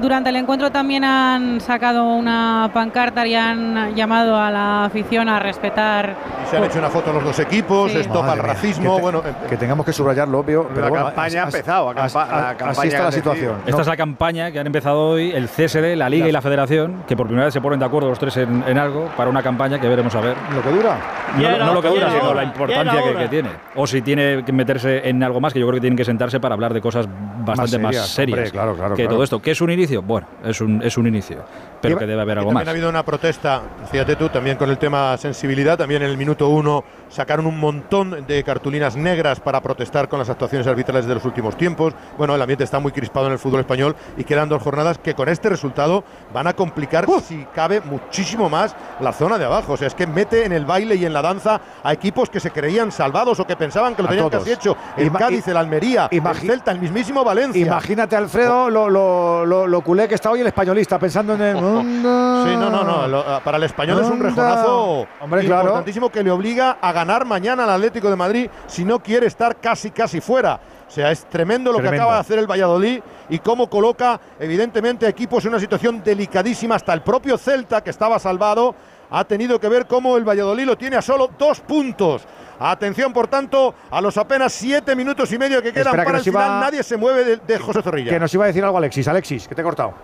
Durante 0.00 0.30
el 0.30 0.36
encuentro 0.36 0.70
también 0.70 1.04
han 1.04 1.60
sacado 1.60 2.04
una 2.04 2.70
pancarta 2.74 3.26
y 3.26 3.34
han 3.34 3.94
llamado 3.94 4.36
a 4.36 4.50
la 4.50 4.84
afición 4.86 5.28
a 5.28 5.38
respetar. 5.38 6.14
Y 6.44 6.50
se 6.50 6.56
han 6.56 6.64
hecho 6.64 6.78
una 6.78 6.90
foto 6.90 7.12
los 7.12 7.24
dos 7.24 7.38
equipos, 7.38 7.90
Sí. 7.92 7.98
stop 7.98 8.16
al 8.22 8.26
Madre 8.26 8.42
mía, 8.42 8.52
racismo. 8.52 8.90
que 8.90 8.96
te- 8.96 9.02
bueno, 9.02 9.22
que 9.48 9.56
tengamos 9.56 9.86
que 9.86 9.92
subrayar 9.92 10.28
lo 10.28 10.40
obvio. 10.40 10.66
Pero 10.68 10.80
La 10.82 10.88
bueno, 10.88 11.04
campaña 11.06 11.42
ha 11.42 11.44
empezado, 11.46 11.90
así 11.90 12.18
está 12.18 12.56
que 12.56 12.98
la 13.04 13.12
situación. 13.12 13.56
Esta 13.66 13.82
es 13.82 13.86
la 13.88 13.96
campaña 13.96 14.50
que 14.50 14.58
han 14.58 14.66
empezado 14.66 15.00
hoy 15.10 15.30
el 15.32 15.48
CSD, 15.48 15.96
la 15.96 16.08
Liga 16.08 16.28
y 16.28 16.32
la 16.32 16.42
Federación, 16.42 17.04
que 17.06 17.16
por 17.16 17.26
primera 17.26 17.46
vez 17.46 17.54
se 17.54 17.60
ponen 17.60 17.78
de 17.78 17.84
acuerdo 17.86 18.08
los 18.08 18.18
tres 18.18 18.36
en, 18.36 18.64
en 18.66 18.78
algo 18.78 19.08
para 19.16 19.30
una 19.30 19.42
campaña 19.42 19.80
que 19.80 19.88
veremos 19.88 20.14
a 20.14 20.20
ver. 20.20 20.36
¿Lo 20.54 20.62
que 20.62 20.70
dura? 20.70 20.96
No, 21.36 21.42
Ya 21.42 21.54
era 21.56 21.66
no 21.66 21.74
lo 21.74 21.82
que 21.82 21.88
dura, 21.88 22.10
sino 22.10 22.24
hora, 22.30 22.34
la 22.34 22.44
importancia 22.44 23.02
que, 23.02 23.14
que 23.16 23.28
tiene. 23.28 23.48
O 23.76 23.86
si 23.86 24.02
tiene 24.02 24.44
que 24.44 24.52
meterse 24.52 25.08
en 25.08 25.22
algo 25.22 25.40
más, 25.40 25.52
que 25.52 25.60
yo 25.60 25.66
creo 25.66 25.76
que 25.76 25.80
tienen 25.82 25.96
que 25.96 26.04
sentarse 26.04 26.40
para 26.40 26.54
hablar 26.54 26.74
de 26.74 26.80
cosas 26.80 27.06
bastante 27.44 27.78
más 27.78 27.94
serias, 27.94 28.08
serias. 28.08 28.38
hombre, 28.38 28.50
claro, 28.50 28.74
claro, 28.74 28.94
que 28.94 29.02
claro. 29.02 29.14
todo 29.16 29.24
esto. 29.24 29.40
¿Qué 29.42 29.50
es 29.52 29.60
un 29.60 29.70
inicio? 29.70 29.83
Bueno, 30.04 30.26
es 30.44 30.60
un, 30.60 30.82
es 30.82 30.96
un 30.96 31.06
inicio. 31.06 31.44
Pero 31.80 31.98
que 31.98 32.06
debe 32.06 32.22
haber 32.22 32.38
algo 32.38 32.48
también 32.48 32.64
más. 32.64 32.68
ha 32.68 32.70
habido 32.70 32.88
una 32.88 33.04
protesta, 33.04 33.60
fíjate 33.90 34.16
tú, 34.16 34.30
también 34.30 34.56
con 34.56 34.70
el 34.70 34.78
tema 34.78 35.14
sensibilidad. 35.18 35.76
También 35.76 36.02
en 36.02 36.08
el 36.08 36.16
minuto 36.16 36.48
uno 36.48 36.82
sacaron 37.10 37.46
un 37.46 37.60
montón 37.60 38.26
de 38.26 38.42
cartulinas 38.42 38.96
negras 38.96 39.38
para 39.38 39.60
protestar 39.60 40.08
con 40.08 40.18
las 40.18 40.30
actuaciones 40.30 40.66
arbitrales 40.66 41.04
de 41.04 41.14
los 41.14 41.24
últimos 41.26 41.58
tiempos. 41.58 41.92
Bueno, 42.16 42.34
el 42.34 42.40
ambiente 42.40 42.64
está 42.64 42.78
muy 42.78 42.90
crispado 42.90 43.26
en 43.26 43.32
el 43.34 43.38
fútbol 43.38 43.60
español 43.60 43.94
y 44.16 44.24
quedan 44.24 44.48
dos 44.48 44.62
jornadas 44.62 44.96
que 44.96 45.12
con 45.12 45.28
este 45.28 45.50
resultado 45.50 46.04
van 46.32 46.46
a 46.46 46.54
complicar, 46.54 47.04
si 47.22 47.44
cabe, 47.54 47.82
muchísimo 47.82 48.48
más 48.48 48.74
la 49.00 49.12
zona 49.12 49.36
de 49.36 49.44
abajo. 49.44 49.74
O 49.74 49.76
sea, 49.76 49.88
es 49.88 49.94
que 49.94 50.06
mete 50.06 50.46
en 50.46 50.52
el 50.52 50.64
baile 50.64 50.94
y 50.94 51.04
en 51.04 51.12
la 51.12 51.20
danza 51.20 51.60
a 51.82 51.92
equipos 51.92 52.30
que 52.30 52.40
se 52.40 52.50
creían 52.50 52.92
salvados 52.92 53.38
o 53.40 53.46
que 53.46 53.56
pensaban 53.56 53.94
que 53.94 54.00
lo 54.02 54.08
A 54.08 54.10
tenían 54.12 54.30
todos. 54.30 54.42
casi 54.44 54.54
hecho. 54.54 54.74
El 54.96 55.08
Ima- 55.10 55.18
Cádiz, 55.18 55.46
el 55.48 55.56
Almería, 55.58 56.08
el 56.10 56.22
Celta, 56.36 56.70
el 56.70 56.80
mismísimo 56.80 57.22
Valencia. 57.24 57.60
Imagínate, 57.66 58.16
Alfredo, 58.16 58.70
lo, 58.70 58.88
lo, 58.88 59.44
lo, 59.44 59.73
lo 59.74 59.80
culé 59.82 60.06
que 60.06 60.14
está 60.14 60.30
hoy 60.30 60.40
el 60.40 60.46
españolista 60.46 60.98
pensando 61.00 61.34
en 61.34 61.40
el. 61.42 61.56
Sí, 62.44 62.56
no, 62.56 62.70
no, 62.70 62.84
no. 62.84 63.06
lo- 63.08 63.24
ah, 63.26 63.40
para 63.42 63.56
el 63.56 63.62
español 63.64 64.00
es 64.00 64.06
un 64.08 64.20
rejonazo 64.20 65.06
Hombre, 65.20 65.44
claro. 65.44 65.62
importantísimo 65.62 66.10
que 66.10 66.22
le 66.22 66.30
obliga 66.30 66.76
a 66.80 66.92
ganar 66.92 67.24
mañana 67.24 67.64
al 67.64 67.70
Atlético 67.70 68.08
de 68.10 68.16
Madrid 68.16 68.50
si 68.66 68.84
no 68.84 68.98
quiere 69.00 69.26
estar 69.26 69.56
casi, 69.56 69.90
casi 69.90 70.20
fuera. 70.20 70.60
O 70.86 70.90
sea, 70.90 71.10
es 71.10 71.24
tremendo 71.24 71.72
lo 71.72 71.78
que 71.78 71.84
Tremendo. 71.84 72.02
acaba 72.04 72.14
de 72.16 72.20
hacer 72.20 72.38
el 72.38 72.46
Valladolid 72.48 73.00
y 73.30 73.38
cómo 73.40 73.68
coloca, 73.68 74.20
evidentemente, 74.38 75.06
a 75.06 75.08
equipos 75.08 75.42
en 75.44 75.50
una 75.50 75.58
situación 75.58 76.02
delicadísima. 76.04 76.76
Hasta 76.76 76.92
el 76.92 77.00
propio 77.02 77.36
Celta, 77.38 77.82
que 77.82 77.90
estaba 77.90 78.18
salvado, 78.18 78.74
ha 79.10 79.24
tenido 79.24 79.58
que 79.58 79.68
ver 79.68 79.86
cómo 79.86 80.16
el 80.16 80.28
Valladolid 80.28 80.66
lo 80.66 80.76
tiene 80.78 80.96
a 80.96 81.02
solo 81.02 81.30
dos 81.38 81.60
puntos. 81.60 82.22
Atención, 82.58 83.12
por 83.12 83.28
tanto, 83.28 83.74
a 83.90 84.00
los 84.00 84.16
apenas 84.16 84.52
siete 84.52 84.94
minutos 84.96 85.32
y 85.32 85.38
medio 85.38 85.62
que 85.62 85.72
quedan 85.72 85.86
Espera, 85.88 86.02
que 86.02 86.06
para 86.06 86.18
el 86.18 86.26
iba- 86.28 86.42
final. 86.42 86.60
Nadie 86.60 86.82
se 86.82 86.96
mueve 86.96 87.24
de, 87.24 87.36
de 87.38 87.58
José 87.58 87.82
Zorrilla. 87.82 88.10
Que 88.10 88.20
nos 88.20 88.32
iba 88.34 88.44
a 88.44 88.46
decir 88.48 88.64
algo 88.64 88.78
Alexis. 88.78 89.06
Alexis, 89.08 89.48
que 89.48 89.54
te 89.54 89.60
he 89.60 89.64
cortado. 89.64 89.94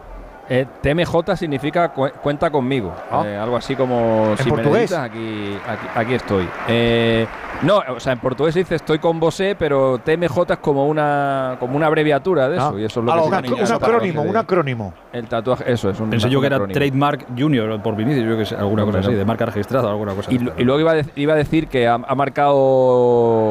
Eh, 0.53 0.67
TMJ 0.83 1.37
significa 1.37 1.91
cu- 1.91 2.11
cuenta 2.23 2.51
conmigo. 2.51 2.93
Ah. 3.09 3.23
Eh, 3.25 3.37
algo 3.37 3.57
así 3.57 3.77
como. 3.77 4.35
si 4.37 4.45
me 4.47 4.51
portugués? 4.57 4.91
necesitas, 4.91 5.05
aquí, 5.05 5.57
aquí, 5.65 5.87
aquí 5.95 6.15
estoy. 6.15 6.49
Eh, 6.67 7.25
no, 7.63 7.81
o 7.95 8.01
sea, 8.01 8.15
en 8.15 8.19
portugués 8.19 8.55
se 8.55 8.59
dice 8.61 8.75
estoy 8.75 8.99
con 8.99 9.21
vosé, 9.21 9.55
pero 9.57 9.99
TMJ 9.99 10.53
es 10.55 10.59
como 10.59 10.87
una, 10.89 11.57
como 11.61 11.77
una 11.77 11.87
abreviatura 11.87 12.49
de 12.49 12.57
eso. 12.57 12.73
Ah. 12.77 12.81
y 12.81 12.85
eso 12.85 12.99
es 12.99 13.07
lo 13.07 13.13
Ah, 13.13 13.17
que 13.43 13.53
un 13.53 13.61
un 13.61 13.73
acrónimo, 13.73 14.23
un 14.23 14.37
acrónimo. 14.37 14.93
El 15.13 15.27
tatuaje, 15.29 15.71
eso 15.73 15.91
es 15.91 16.01
un 16.01 16.11
Pensé 16.11 16.29
yo 16.29 16.41
que 16.41 16.47
era 16.49 16.57
acrónimo. 16.57 16.75
Trademark 16.75 17.27
Junior 17.39 17.81
por 17.81 17.95
Vinicius, 17.95 18.27
yo 18.29 18.37
que 18.37 18.45
sé, 18.45 18.57
alguna 18.57 18.85
cosa 18.85 18.99
así, 19.01 19.13
no. 19.13 19.19
de 19.19 19.25
marca 19.25 19.47
registrada 19.47 19.87
o 19.87 19.91
alguna 19.91 20.15
cosa 20.15 20.33
Y, 20.33 20.37
así. 20.37 20.49
y 20.59 20.65
luego 20.65 20.81
iba 20.81 20.93
a, 20.93 21.03
iba 21.15 21.33
a 21.35 21.37
decir 21.37 21.69
que 21.69 21.87
ha, 21.87 21.95
ha 21.95 22.15
marcado 22.17 22.55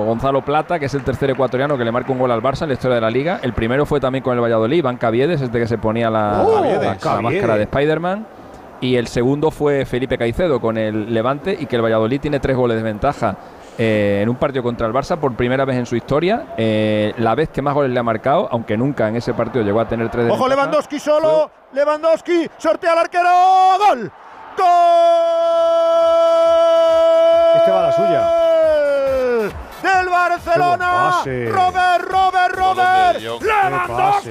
Gonzalo 0.06 0.44
Plata, 0.44 0.80
que 0.80 0.86
es 0.86 0.94
el 0.94 1.04
tercer 1.04 1.30
ecuatoriano 1.30 1.78
que 1.78 1.86
le 1.86 1.92
marca 1.92 2.12
un 2.12 2.20
gol 2.20 2.32
al 2.32 2.42
Barça 2.42 2.64
en 2.64 2.70
la 2.70 2.74
historia 2.74 2.96
de 2.96 3.02
la 3.02 3.10
liga. 3.10 3.40
El 3.42 3.54
primero 3.54 3.86
fue 3.86 4.00
también 4.00 4.24
con 4.24 4.34
el 4.36 4.42
Valladolid, 4.44 4.78
Iván 4.80 4.98
Caviedes, 4.98 5.40
desde 5.42 5.60
que 5.60 5.68
se 5.68 5.78
ponía 5.78 6.10
la, 6.10 6.44
Oh, 6.46 6.62
la- 6.64 6.89
Caviedes. 6.98 7.16
la 7.16 7.22
máscara 7.22 7.56
de 7.58 7.64
Spider-Man. 7.64 8.28
Y 8.82 8.96
el 8.96 9.08
segundo 9.08 9.52
fue 9.52 9.86
Felipe 9.86 10.18
Caicedo 10.18 10.62
con 10.62 10.78
el 10.78 11.14
Levante 11.14 11.56
y 11.60 11.66
que 11.66 11.76
el 11.76 11.82
Valladolid 11.82 12.22
tiene 12.22 12.40
tres 12.40 12.56
goles 12.56 12.78
de 12.78 12.84
ventaja 12.84 13.36
eh, 13.78 14.22
en 14.24 14.30
un 14.30 14.38
partido 14.38 14.64
contra 14.64 14.88
el 14.88 14.94
Barça 14.94 15.18
por 15.18 15.36
primera 15.36 15.66
vez 15.66 15.76
en 15.78 15.86
su 15.86 15.98
historia. 15.98 16.54
Eh, 16.58 17.14
la 17.18 17.36
vez 17.36 17.50
que 17.50 17.62
más 17.62 17.74
goles 17.74 17.92
le 17.92 18.00
ha 18.00 18.04
marcado, 18.04 18.48
aunque 18.52 18.78
nunca 18.78 19.10
en 19.10 19.18
ese 19.18 19.34
partido 19.34 19.66
llegó 19.66 19.82
a 19.82 19.88
tener 19.88 20.10
tres 20.10 20.26
de 20.26 20.32
Ojo, 20.32 20.44
ventaja. 20.46 20.62
Lewandowski 20.62 20.98
solo. 21.00 21.52
Lewandowski 21.74 22.50
sortea 22.58 22.94
al 22.94 23.00
arquero. 23.00 23.30
¡Gol! 23.80 24.12
¡Gol! 24.58 24.66
Este 27.58 27.72
va 27.72 27.80
a 27.80 27.88
la 27.88 27.92
suya. 27.92 28.32
Del 29.82 30.10
Barcelona. 30.10 31.24
Robert, 31.24 32.02
Robert, 32.10 32.56
Robert. 32.56 33.20
Lewandowski. 33.20 34.30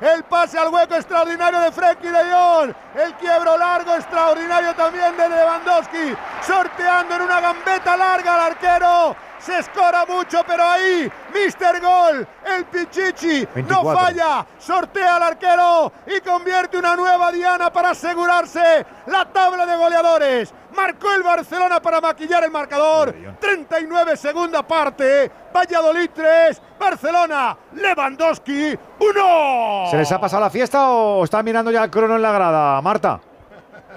El 0.00 0.24
pase 0.24 0.58
al 0.58 0.68
hueco 0.68 0.94
extraordinario 0.94 1.60
de 1.60 1.72
Frenkie 1.72 2.10
de 2.10 2.30
Jong. 2.30 2.74
El 2.94 3.14
quiebro 3.14 3.56
largo 3.56 3.94
extraordinario 3.94 4.74
también 4.74 5.16
de 5.16 5.28
Lewandowski. 5.28 6.16
Sorteando 6.46 7.14
en 7.14 7.22
una 7.22 7.40
gambeta 7.40 7.96
larga 7.96 8.34
al 8.34 8.52
arquero. 8.52 9.16
Se 9.38 9.58
escora 9.58 10.04
mucho, 10.06 10.42
pero 10.46 10.64
ahí, 10.64 11.10
Mister 11.32 11.80
Gol, 11.80 12.26
el 12.44 12.64
Pichichi, 12.64 13.42
no 13.42 13.84
24. 13.84 13.98
falla, 13.98 14.46
sortea 14.58 15.16
al 15.16 15.22
arquero 15.22 15.92
y 16.06 16.20
convierte 16.20 16.78
una 16.78 16.96
nueva 16.96 17.30
diana 17.30 17.70
para 17.72 17.90
asegurarse 17.90 18.84
la 19.06 19.24
tabla 19.26 19.66
de 19.66 19.76
goleadores. 19.76 20.52
Marcó 20.76 21.12
el 21.12 21.22
Barcelona 21.22 21.80
para 21.80 22.00
maquillar 22.00 22.44
el 22.44 22.50
marcador. 22.50 23.14
39 23.40 24.16
segunda 24.16 24.62
parte. 24.62 25.30
Valladolid 25.54 26.10
3, 26.14 26.62
Barcelona, 26.78 27.56
Lewandowski 27.72 28.76
1. 28.98 29.90
¿Se 29.90 29.96
les 29.96 30.12
ha 30.12 30.20
pasado 30.20 30.42
la 30.42 30.50
fiesta 30.50 30.90
o 30.90 31.24
están 31.24 31.44
mirando 31.44 31.70
ya 31.70 31.84
el 31.84 31.90
crono 31.90 32.16
en 32.16 32.22
la 32.22 32.32
grada, 32.32 32.80
Marta? 32.82 33.20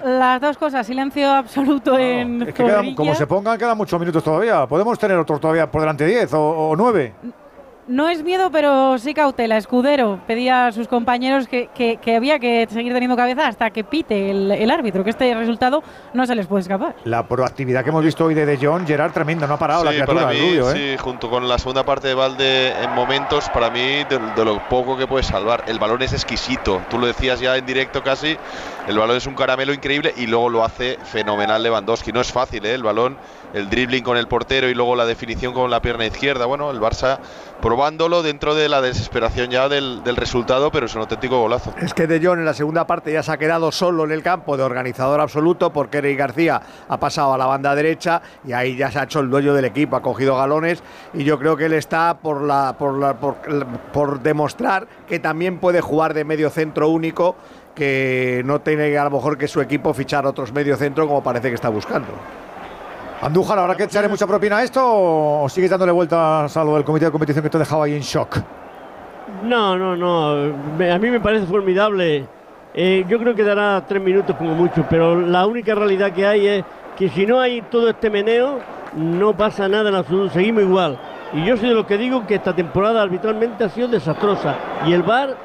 Las 0.04 0.40
dos 0.40 0.56
cosas, 0.56 0.86
silencio 0.86 1.30
absoluto 1.30 1.98
en 1.98 2.42
Es 2.42 2.54
que 2.54 2.94
como 2.96 3.14
se 3.14 3.26
pongan, 3.26 3.58
quedan 3.58 3.76
muchos 3.76 4.00
minutos 4.00 4.24
todavía. 4.24 4.66
Podemos 4.66 4.98
tener 4.98 5.18
otros 5.18 5.38
todavía 5.40 5.70
por 5.70 5.82
delante 5.82 6.06
10 6.06 6.32
o, 6.32 6.70
o 6.70 6.76
9. 6.76 7.14
No 7.88 8.08
es 8.08 8.22
miedo, 8.22 8.50
pero 8.52 8.98
sí 8.98 9.14
cautela. 9.14 9.56
Escudero 9.56 10.20
pedía 10.28 10.68
a 10.68 10.72
sus 10.72 10.86
compañeros 10.86 11.48
que, 11.48 11.68
que- 11.74 11.96
que 11.96 12.14
había 12.14 12.38
que 12.38 12.68
seguir 12.70 12.92
teniendo 12.92 13.16
cabeza 13.16 13.48
hasta 13.48 13.70
que 13.70 13.82
pite 13.82 14.30
el, 14.30 14.52
el 14.52 14.70
árbitro, 14.70 15.02
que 15.02 15.10
este 15.10 15.34
resultado 15.34 15.82
no 16.14 16.24
se 16.24 16.36
les 16.36 16.46
puede 16.46 16.60
escapar. 16.60 16.94
La 17.04 17.26
proactividad 17.26 17.82
que 17.82 17.90
hemos 17.90 18.04
visto 18.04 18.26
hoy 18.26 18.34
de 18.34 18.46
De 18.46 18.58
Jong, 18.64 18.86
Gerard, 18.86 19.10
tremenda. 19.12 19.48
No 19.48 19.54
ha 19.54 19.58
parado 19.58 19.82
la 19.82 19.90
criatura, 19.90 20.20
para 20.22 20.32
mí, 20.34 20.38
rubio, 20.50 20.70
¿eh? 20.70 20.74
sí, 20.96 21.02
junto 21.02 21.28
con 21.28 21.48
la 21.48 21.58
segunda 21.58 21.82
parte 21.84 22.06
de 22.06 22.14
Valde 22.14 22.72
en 22.80 22.90
momentos, 22.94 23.48
para 23.50 23.70
mí, 23.70 24.04
de, 24.08 24.20
de 24.36 24.44
lo 24.44 24.60
poco 24.68 24.96
que 24.96 25.08
puede 25.08 25.24
salvar. 25.24 25.64
El 25.66 25.80
balón 25.80 26.00
es 26.02 26.12
exquisito. 26.12 26.80
Tú 26.90 26.98
lo 26.98 27.06
decías 27.08 27.40
ya 27.40 27.56
en 27.56 27.66
directo 27.66 28.04
casi. 28.04 28.36
El 28.86 28.98
balón 28.98 29.16
es 29.16 29.26
un 29.26 29.34
caramelo 29.34 29.72
increíble 29.72 30.14
y 30.16 30.26
luego 30.28 30.48
lo 30.48 30.64
hace 30.64 30.96
fenomenal 31.04 31.60
Lewandowski. 31.62 32.12
No 32.12 32.20
es 32.20 32.30
fácil, 32.30 32.64
¿eh? 32.66 32.74
El 32.74 32.82
balón, 32.84 33.16
el 33.54 33.68
dribbling 33.70 34.02
con 34.04 34.16
el 34.16 34.28
portero 34.28 34.68
y 34.68 34.74
luego 34.74 34.94
la 34.96 35.06
definición 35.06 35.52
con 35.52 35.70
la 35.70 35.80
pierna 35.82 36.06
izquierda. 36.06 36.46
Bueno, 36.46 36.70
el 36.70 36.80
Barça 36.80 37.18
probándolo 37.60 38.22
dentro 38.22 38.54
de 38.54 38.68
la 38.68 38.80
desesperación 38.80 39.50
ya 39.50 39.68
del, 39.68 40.02
del 40.04 40.16
resultado, 40.16 40.70
pero 40.70 40.86
es 40.86 40.94
un 40.94 41.02
auténtico 41.02 41.40
golazo. 41.40 41.72
Es 41.80 41.92
que 41.94 42.06
De 42.06 42.24
Jong 42.24 42.38
en 42.38 42.44
la 42.44 42.54
segunda 42.54 42.86
parte 42.86 43.12
ya 43.12 43.22
se 43.22 43.32
ha 43.32 43.36
quedado 43.38 43.70
solo 43.72 44.04
en 44.04 44.12
el 44.12 44.22
campo 44.22 44.56
de 44.56 44.62
organizador 44.62 45.20
absoluto 45.20 45.72
porque 45.72 45.98
Eric 45.98 46.18
García 46.18 46.60
ha 46.88 46.98
pasado 46.98 47.34
a 47.34 47.38
la 47.38 47.46
banda 47.46 47.74
derecha 47.74 48.22
y 48.46 48.52
ahí 48.52 48.76
ya 48.76 48.90
se 48.90 48.98
ha 48.98 49.02
hecho 49.04 49.20
el 49.20 49.28
dueño 49.30 49.52
del 49.52 49.64
equipo, 49.66 49.96
ha 49.96 50.02
cogido 50.02 50.36
galones 50.36 50.82
y 51.12 51.24
yo 51.24 51.38
creo 51.38 51.56
que 51.56 51.66
él 51.66 51.74
está 51.74 52.18
por, 52.18 52.42
la, 52.42 52.76
por, 52.78 52.98
la- 52.98 53.14
por, 53.20 53.36
por 53.92 54.20
demostrar 54.20 54.86
que 55.08 55.18
también 55.18 55.58
puede 55.58 55.80
jugar 55.80 56.14
de 56.14 56.24
medio 56.24 56.50
centro 56.50 56.88
único, 56.88 57.36
que 57.74 58.42
no 58.44 58.60
tiene 58.60 58.96
a 58.96 59.04
lo 59.04 59.10
mejor 59.10 59.36
que 59.38 59.48
su 59.48 59.60
equipo 59.60 59.92
fichar 59.94 60.26
otros 60.26 60.52
medio 60.52 60.76
centro 60.76 61.06
como 61.06 61.22
parece 61.22 61.48
que 61.48 61.54
está 61.54 61.68
buscando. 61.68 62.08
Andújar, 63.22 63.58
¿ahora 63.58 63.76
que 63.76 63.84
echaré 63.84 64.08
mucha 64.08 64.26
propina 64.26 64.58
a 64.58 64.62
esto 64.62 64.80
o 64.82 65.46
sigues 65.50 65.68
dándole 65.68 65.92
vueltas 65.92 66.56
a 66.56 66.64
lo 66.64 66.74
del 66.74 66.84
comité 66.84 67.04
de 67.04 67.10
competición 67.10 67.42
que 67.42 67.50
te 67.50 67.58
dejaba 67.58 67.84
ahí 67.84 67.94
en 67.94 68.00
shock? 68.00 68.38
No, 69.44 69.76
no, 69.76 69.94
no. 69.94 70.30
A 70.32 70.98
mí 70.98 71.10
me 71.10 71.20
parece 71.20 71.44
formidable. 71.44 72.26
Eh, 72.72 73.04
yo 73.08 73.18
creo 73.18 73.34
que 73.34 73.42
dará 73.42 73.84
tres 73.86 74.02
minutos 74.02 74.34
como 74.36 74.54
mucho, 74.54 74.86
pero 74.88 75.20
la 75.20 75.46
única 75.46 75.74
realidad 75.74 76.12
que 76.12 76.26
hay 76.26 76.46
es 76.46 76.64
que 76.96 77.10
si 77.10 77.26
no 77.26 77.40
hay 77.40 77.60
todo 77.62 77.90
este 77.90 78.08
meneo, 78.08 78.58
no 78.96 79.36
pasa 79.36 79.68
nada 79.68 79.90
en 79.90 79.96
absoluto. 79.96 80.32
Seguimos 80.32 80.62
igual. 80.62 80.98
Y 81.34 81.44
yo 81.44 81.58
soy 81.58 81.68
de 81.68 81.74
los 81.74 81.84
que 81.84 81.98
digo 81.98 82.26
que 82.26 82.36
esta 82.36 82.54
temporada 82.54 83.02
arbitralmente 83.02 83.64
ha 83.64 83.68
sido 83.68 83.88
desastrosa. 83.88 84.56
Y 84.86 84.94
el 84.94 85.02
VAR, 85.02 85.36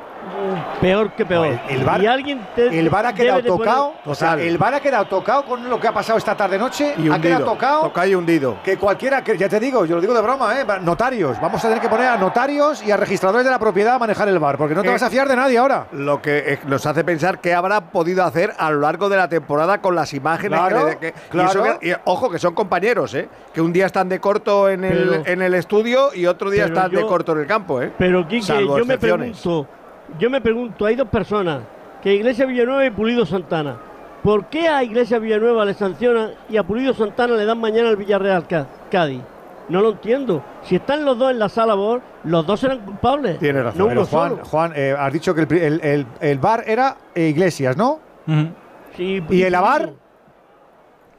peor 0.82 1.12
que 1.12 1.26
peor. 1.26 1.60
El 1.70 1.84
VAR, 1.84 2.02
y 2.02 2.08
alguien 2.08 2.46
te- 2.56 2.78
el 2.80 2.90
VAR 2.90 3.06
ha 3.08 3.14
quedado 3.14 3.40
poner- 3.42 3.58
tocado. 3.58 3.94
O 4.06 4.16
sea, 4.16 4.34
el 4.34 4.58
VAR 4.58 4.76
ha 4.76 4.80
quedado 4.80 5.06
tocado 5.06 5.46
con 5.46 5.70
lo 5.70 5.80
que 5.80 5.88
ha 5.88 5.94
pasado 5.94 6.18
esta 6.18 6.36
tarde 6.36 6.58
noche. 6.58 6.94
Y 6.98 7.08
ha 7.10 7.16
hundido. 7.16 7.22
quedado 7.22 7.46
tocado. 7.46 7.82
Tocado 7.84 8.08
y 8.08 8.16
hundido. 8.16 8.58
Que 8.64 8.78
cualquiera, 8.78 9.24
que 9.24 9.38
ya 9.38 9.50
te 9.50 9.60
digo, 9.60 9.86
yo 9.86 9.96
lo 9.96 10.02
digo 10.02 10.14
de 10.14 10.22
broma, 10.22 10.60
¿eh? 10.60 10.66
notarios. 10.82 11.40
Vamos 11.42 11.64
a 11.64 11.68
tener 11.68 11.82
que 11.82 11.90
poner 11.90 12.08
a 12.08 12.18
notarios 12.18 12.84
y 12.86 12.92
a 12.92 12.98
registradores 12.98 13.46
de 13.46 13.52
la 13.52 13.60
propiedad 13.60 13.96
a 13.96 14.00
manejar 14.00 14.28
el 14.30 14.40
bar, 14.40 14.58
porque 14.58 14.76
no 14.76 14.82
te 14.82 14.90
Eh, 14.90 14.92
vas 14.92 15.04
a 15.04 15.10
fiar 15.10 15.28
de 15.28 15.36
nadie 15.36 15.58
ahora. 15.58 15.88
Lo 15.92 16.22
que 16.22 16.54
eh, 16.54 16.60
nos 16.66 16.86
hace 16.86 17.04
pensar 17.04 17.40
que 17.40 17.54
habrá 17.54 17.82
podido 17.92 18.24
hacer 18.24 18.54
a 18.58 18.72
lo 18.72 18.80
largo 18.82 19.10
de 19.10 19.18
la 19.18 19.28
temporada 19.30 19.82
con 19.82 19.96
las 19.96 20.14
imágenes 20.14 20.60
Claro, 20.60 21.00
que 21.00 21.14
y 21.34 21.40
eso 21.40 21.64
y 21.82 21.92
ojo, 22.06 22.30
que 22.30 22.40
son 22.40 22.54
compañeros, 22.54 23.14
¿eh? 23.14 23.30
Que 23.54 23.62
un 23.62 23.72
día 23.74 23.86
están 23.86 24.10
de 24.10 24.20
corto 24.20 24.70
en 24.70 24.84
el, 24.84 25.24
en 25.26 25.42
el 25.42 25.54
estudio 25.54 26.14
y 26.14 26.26
otro 26.26 26.50
día 26.50 26.66
están 26.66 26.92
de 26.92 27.02
corto 27.06 27.34
en 27.34 27.40
el 27.40 27.48
campo, 27.48 27.82
¿eh? 27.82 27.92
Pero 27.98 28.28
Quique, 28.28 28.44
Salvo 28.46 28.78
yo 28.78 28.86
me 28.86 28.98
pregunto, 28.98 29.68
yo 30.20 30.30
me 30.30 30.42
pregunto, 30.42 30.86
hay 30.86 30.96
dos 30.96 31.08
personas, 31.10 31.62
que 32.02 32.14
Iglesia 32.14 32.46
Villanueva 32.46 32.86
y 32.86 32.90
Pulido 32.92 33.26
Santana. 33.26 33.78
¿Por 34.24 34.46
qué 34.48 34.68
a 34.68 34.84
Iglesia 34.84 35.20
Villanueva 35.20 35.66
le 35.66 35.74
sancionan 35.74 36.32
y 36.50 36.58
a 36.58 36.64
Pulido 36.64 36.94
Santana 36.94 37.36
le 37.36 37.46
dan 37.46 37.60
mañana 37.60 37.90
al 37.90 37.96
Villarreal 37.96 38.48
Cá- 38.48 38.68
Cádiz? 38.90 39.22
No 39.70 39.82
lo 39.82 39.92
entiendo. 39.92 40.44
Si 40.64 40.76
están 40.76 41.04
los 41.06 41.18
dos 41.18 41.32
en 41.32 41.40
la 41.40 41.50
sala 41.50 41.74
BOR, 41.74 42.02
los 42.24 42.46
dos 42.46 42.60
serán 42.60 42.80
culpables. 42.86 43.40
Tiene 43.40 43.64
razón. 43.64 43.80
No 43.80 43.88
Pero 43.88 44.02
uno 44.02 44.10
Juan, 44.10 44.30
solo. 44.32 44.46
Juan 44.46 44.74
eh, 44.76 44.96
has 44.98 45.12
dicho 45.14 45.34
que 45.34 45.42
el, 45.42 45.48
pri- 45.48 45.60
el, 45.62 45.82
el, 45.84 46.06
el 46.22 46.38
bar 46.40 46.64
era 46.68 46.98
eh, 47.16 47.28
Iglesias, 47.30 47.76
¿no? 47.76 48.00
Sí, 48.96 49.24
¿Y 49.30 49.42
el 49.42 49.56
avar? 49.56 49.90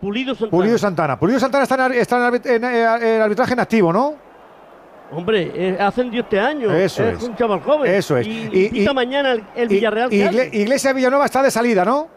Pulido 0.01 0.35
Santana. 0.35 0.51
Pulido 0.51 0.79
Santana. 0.79 1.19
Pulido 1.19 1.41
Santana 1.41 1.63
está 1.65 1.75
en, 1.75 1.81
ar- 1.81 1.93
está 1.93 2.17
en 2.17 2.23
arbit- 2.35 2.47
en, 2.47 2.65
eh, 2.65 3.17
en 3.17 3.23
arbitraje 3.23 3.53
en 3.55 3.61
activo, 3.61 3.93
¿no? 3.93 4.15
Hombre, 5.13 5.53
eh, 5.55 5.77
ascendió 5.81 6.23
este 6.23 6.39
año. 6.41 6.73
Eso 6.73 7.05
es. 7.05 7.19
es. 7.19 7.23
un 7.29 7.37
chaval 7.37 7.61
joven. 7.63 7.93
Eso 7.95 8.17
es. 8.17 8.27
Y, 8.27 8.49
Y- 8.73 8.83
y 8.89 8.95
mañana 8.95 9.33
el, 9.33 9.45
el 9.55 9.69
Villarreal 9.69 10.13
Y-. 10.13 10.19
Igle- 10.23 10.51
Iglesia 10.53 10.93
Villanueva 10.93 11.25
está 11.27 11.43
de 11.43 11.51
salida, 11.51 11.85
¿no? 11.85 12.09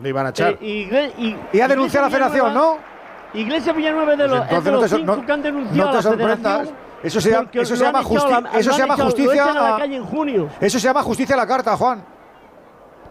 Le 0.00 0.08
iban 0.10 0.26
a 0.26 0.28
Eh, 0.30 0.58
Igle- 0.60 1.36
y, 1.52 1.60
ha 1.60 1.66
denunciado 1.68 2.06
a 2.06 2.08
la 2.10 2.14
federación, 2.16 2.54
¿no? 2.54 2.78
Iglesia 3.34 3.72
Villanueva 3.72 4.12
es 4.12 4.18
de 4.18 4.28
los, 4.28 4.36
es 4.36 4.42
Entonces 4.42 4.64
de 4.64 4.70
no 4.70 4.76
los 4.80 4.90
te, 4.90 4.96
cinco 4.96 5.16
no- 5.16 5.26
que 5.26 5.32
han 5.32 5.42
denunciado 5.42 5.90
no 5.90 5.96
te 5.96 6.02
sorprendas. 6.02 6.38
federación. 6.58 6.76
Eso 7.02 7.20
se 7.20 7.30
llama, 7.30 7.48
eso 7.52 7.76
se 7.76 7.84
llama, 7.84 8.02
justi- 8.02 8.30
la- 8.52 8.58
eso 8.58 8.72
se 8.72 8.78
llama 8.78 8.94
echado- 8.94 9.10
justicia. 9.10 9.34
echan 9.44 9.56
a 9.56 9.62
la 9.62 9.76
a- 9.76 9.78
calle 9.78 9.96
en 9.96 10.04
junio. 10.04 10.48
Eso 10.60 10.78
se 10.78 10.86
llama 10.86 11.02
justicia 11.02 11.34
a 11.34 11.38
la 11.38 11.46
carta, 11.46 11.76
Juan. 11.76 12.02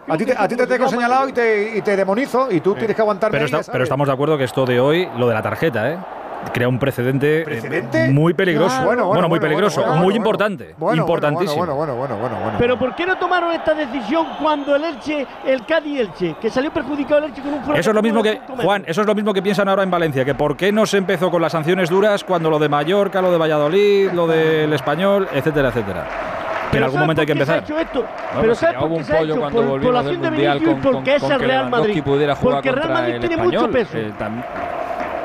A 0.08 0.16
ti 0.16 0.24
te, 0.24 0.34
a 0.36 0.46
ti 0.48 0.54
te 0.56 0.66
tengo 0.66 0.88
señalado 0.88 1.28
y 1.28 1.32
te, 1.32 1.76
y 1.78 1.82
te 1.82 1.96
demonizo 1.96 2.50
y 2.50 2.60
tú 2.60 2.74
tienes 2.74 2.94
que 2.94 3.02
aguantarme. 3.02 3.38
Pero 3.72 3.82
estamos 3.84 4.06
de 4.06 4.12
acuerdo 4.12 4.38
que 4.38 4.44
esto 4.44 4.64
de 4.64 4.78
hoy, 4.80 5.08
lo 5.18 5.26
de 5.28 5.34
la 5.34 5.42
tarjeta, 5.42 5.90
¿eh? 5.92 5.98
Crea 6.52 6.68
un 6.68 6.78
precedente, 6.78 7.44
eh, 7.46 8.10
muy 8.12 8.32
peligroso. 8.32 8.68
Claro. 8.68 8.86
Bueno, 8.86 9.06
Bueno, 9.08 9.22
muy 9.22 9.38
bueno, 9.38 9.42
peligroso, 9.42 9.80
bueno, 9.80 9.94
muy 9.96 10.04
bueno, 10.04 10.16
importante. 10.16 10.74
Bueno, 10.78 11.02
importantísimo. 11.02 11.56
Bueno, 11.58 11.74
bueno, 11.74 11.96
bueno, 11.96 12.16
bueno, 12.16 12.36
bueno. 12.36 12.58
Pero 12.58 12.78
¿por 12.78 12.94
qué 12.94 13.04
no 13.04 13.16
tomaron 13.18 13.52
esta 13.52 13.74
decisión 13.74 14.26
cuando 14.40 14.76
el 14.76 14.84
Elche, 14.84 15.26
el 15.44 15.66
Cádiz 15.66 16.00
Elche, 16.00 16.36
que 16.40 16.48
salió 16.48 16.72
perjudicado 16.72 17.18
el 17.18 17.24
Elche 17.24 17.42
con 17.42 17.54
un 17.54 17.62
fuera 17.62 17.80
Eso 17.80 17.90
es 17.90 17.94
lo 17.94 18.02
mismo 18.02 18.22
que? 18.22 18.40
Juan, 18.62 18.84
eso 18.86 19.00
es 19.00 19.06
lo 19.06 19.14
mismo 19.14 19.34
que 19.34 19.42
piensan 19.42 19.68
ahora 19.68 19.82
en 19.82 19.90
Valencia, 19.90 20.24
que 20.24 20.34
por 20.34 20.56
qué 20.56 20.72
no 20.72 20.86
se 20.86 20.98
empezó 20.98 21.30
con 21.30 21.42
las 21.42 21.52
sanciones 21.52 21.90
duras 21.90 22.22
cuando 22.24 22.48
lo 22.48 22.58
de 22.58 22.68
Mallorca, 22.68 23.20
lo 23.20 23.32
de 23.32 23.38
Valladolid, 23.38 24.12
lo 24.12 24.26
del 24.26 24.72
español, 24.72 25.28
etcétera, 25.32 25.68
etcétera. 25.68 26.06
Que 26.70 26.78
en 26.78 26.82
algún 26.84 26.94
¿sabes 26.94 27.04
momento 27.06 27.20
hay 27.20 27.26
que 27.26 27.32
qué 27.34 27.44
se 27.46 27.52
ha 27.52 27.56
empezar. 27.58 27.76
hecho 27.76 27.86
esto? 27.86 28.00
No, 28.34 28.40
pero 28.40 28.54
¿sabes 28.54 28.76
por 28.78 28.88
qué 28.96 29.04
se 29.04 29.12
ha 29.16 29.20
hecho? 29.20 29.36
cuando 29.38 29.60
Por, 29.62 29.80
por 29.82 29.92
la 29.94 30.00
acción 30.00 30.22
de 30.22 30.30
Vinicius 30.30 30.62
y 30.62 30.64
con, 30.64 30.80
porque 30.80 30.92
con- 30.98 31.08
es 31.08 31.22
el 31.22 31.40
Real 31.40 31.70
Madrid. 31.70 32.02
Porque 32.42 32.68
el 32.68 32.74
Real 32.76 32.92
Madrid 32.92 33.16
tiene 33.20 33.36
mucho 33.36 33.70
peso. 33.70 33.98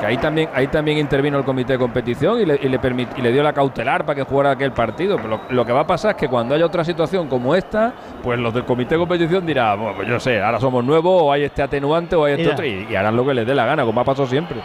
Que 0.02 0.06
ahí 0.08 0.16
también, 0.18 0.48
ahí 0.52 0.66
también 0.66 0.98
intervino 0.98 1.38
el 1.38 1.44
comité 1.44 1.74
de 1.74 1.78
competición 1.78 2.40
y 2.40 2.44
le, 2.44 2.58
y 2.60 2.68
le, 2.68 2.80
permit- 2.80 3.16
y 3.16 3.22
le 3.22 3.30
dio 3.30 3.40
la 3.40 3.52
cautelar 3.52 4.04
para 4.04 4.16
que 4.16 4.24
jugara 4.24 4.50
aquel 4.50 4.72
partido. 4.72 5.14
Pero 5.16 5.28
lo, 5.28 5.40
lo 5.48 5.64
que 5.64 5.70
va 5.72 5.82
a 5.82 5.86
pasar 5.86 6.10
es 6.10 6.16
que 6.16 6.26
cuando 6.26 6.56
haya 6.56 6.66
otra 6.66 6.82
situación 6.84 7.28
como 7.28 7.54
esta, 7.54 7.92
pues 8.20 8.36
los 8.40 8.52
del 8.52 8.64
comité 8.64 8.96
de 8.96 8.98
competición 8.98 9.46
dirán, 9.46 9.78
bueno, 9.78 9.94
pues 9.94 10.08
yo 10.08 10.18
sé, 10.18 10.42
ahora 10.42 10.58
somos 10.58 10.84
nuevos, 10.84 11.22
o 11.22 11.30
hay 11.32 11.44
este 11.44 11.62
atenuante, 11.62 12.16
o 12.16 12.24
hay 12.24 12.32
este 12.32 12.42
Mira. 12.42 12.54
Otro, 12.54 12.66
y, 12.66 12.86
y 12.90 12.96
harán 12.96 13.14
lo 13.14 13.24
que 13.24 13.32
les 13.34 13.46
dé 13.46 13.54
la 13.54 13.64
gana, 13.64 13.84
como 13.84 14.00
ha 14.00 14.04
pasado 14.04 14.26
siempre. 14.26 14.58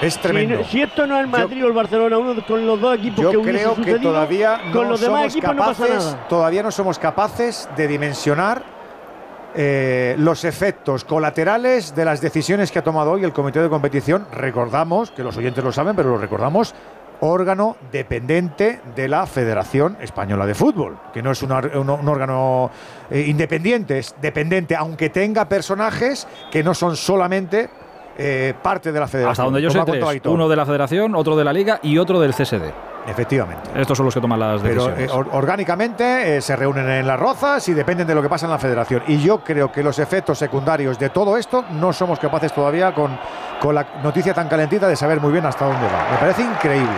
Es 0.00 0.14
Si, 0.14 0.46
no- 0.46 0.64
si 0.64 0.82
esto 0.82 1.06
no 1.06 1.16
es 1.16 1.20
el 1.24 1.28
Madrid 1.28 1.64
o 1.64 1.66
el 1.66 1.72
Barcelona, 1.72 2.18
uno 2.18 2.34
con 2.46 2.64
los 2.66 2.80
dos 2.80 2.96
equipos 2.98 3.24
Yo 3.24 3.30
que 3.32 3.36
hubiese 3.38 3.58
creo 3.60 3.74
que 3.76 4.72
con 4.72 4.88
los 4.88 5.00
demás 5.00 5.26
equipos 5.34 5.54
no 5.54 5.64
pasa 5.64 5.88
nada. 5.88 6.26
todavía 6.28 6.62
no 6.62 6.70
somos 6.70 6.98
capaces 6.98 7.68
de 7.76 7.86
dimensionar 7.88 8.62
eh, 9.54 10.14
los 10.18 10.44
efectos 10.44 11.04
colaterales 11.04 11.94
de 11.94 12.04
las 12.04 12.20
decisiones 12.20 12.70
que 12.70 12.78
ha 12.78 12.84
tomado 12.84 13.12
hoy 13.12 13.24
el 13.24 13.32
comité 13.32 13.60
de 13.60 13.68
competición. 13.68 14.26
Recordamos, 14.32 15.10
que 15.10 15.22
los 15.22 15.36
oyentes 15.36 15.62
lo 15.62 15.72
saben, 15.72 15.94
pero 15.96 16.10
lo 16.10 16.18
recordamos, 16.18 16.74
órgano 17.20 17.76
dependiente 17.92 18.80
de 18.96 19.08
la 19.08 19.26
Federación 19.26 19.96
Española 20.00 20.44
de 20.44 20.54
Fútbol, 20.54 20.98
que 21.12 21.22
no 21.22 21.30
es 21.30 21.42
un, 21.42 21.52
órgano 21.52 22.70
eh, 23.10 23.24
independiente, 23.28 23.98
es 23.98 24.14
dependiente, 24.20 24.74
aunque 24.74 25.08
tenga 25.08 25.48
personajes 25.48 26.26
que 26.50 26.64
no 26.64 26.74
son 26.74 26.96
solamente 26.96 27.70
eh, 28.18 28.54
parte 28.62 28.92
de 28.92 29.00
la 29.00 29.06
Federación. 29.08 29.30
Hasta 29.32 29.42
donde 29.44 29.62
yo 29.62 29.70
sé, 29.70 29.80
tres. 29.84 30.20
Uno 30.24 30.48
de 30.48 30.56
la 30.56 30.66
Federación, 30.66 31.14
otro 31.14 31.36
de 31.36 31.44
la 31.44 31.52
Liga 31.52 31.78
y 31.82 31.98
otro 31.98 32.20
del 32.20 32.32
CSD. 32.34 32.72
Efectivamente. 33.06 33.68
Estos 33.74 33.96
son 33.96 34.06
los 34.06 34.14
que 34.14 34.20
toman 34.20 34.38
las 34.38 34.60
Pero 34.62 34.86
decisiones. 34.86 35.10
eh, 35.10 35.12
or- 35.12 35.28
orgánicamente 35.32 36.36
eh, 36.36 36.40
se 36.40 36.54
reúnen 36.54 36.88
en 36.88 37.06
las 37.06 37.18
rozas 37.18 37.66
y 37.68 37.74
dependen 37.74 38.06
de 38.06 38.14
lo 38.14 38.22
que 38.22 38.28
pasa 38.28 38.46
en 38.46 38.52
la 38.52 38.58
federación. 38.58 39.02
Y 39.08 39.18
yo 39.18 39.38
creo 39.42 39.72
que 39.72 39.82
los 39.82 39.98
efectos 39.98 40.38
secundarios 40.38 40.98
de 41.00 41.10
todo 41.10 41.36
esto 41.36 41.64
no 41.72 41.92
somos 41.92 42.20
capaces 42.20 42.52
todavía 42.52 42.94
con, 42.94 43.18
con 43.60 43.74
la 43.74 43.84
noticia 44.04 44.32
tan 44.34 44.48
calentita 44.48 44.86
de 44.86 44.94
saber 44.94 45.20
muy 45.20 45.32
bien 45.32 45.44
hasta 45.46 45.64
dónde 45.66 45.84
va. 45.86 46.12
Me 46.12 46.16
parece 46.18 46.42
increíble. 46.42 46.88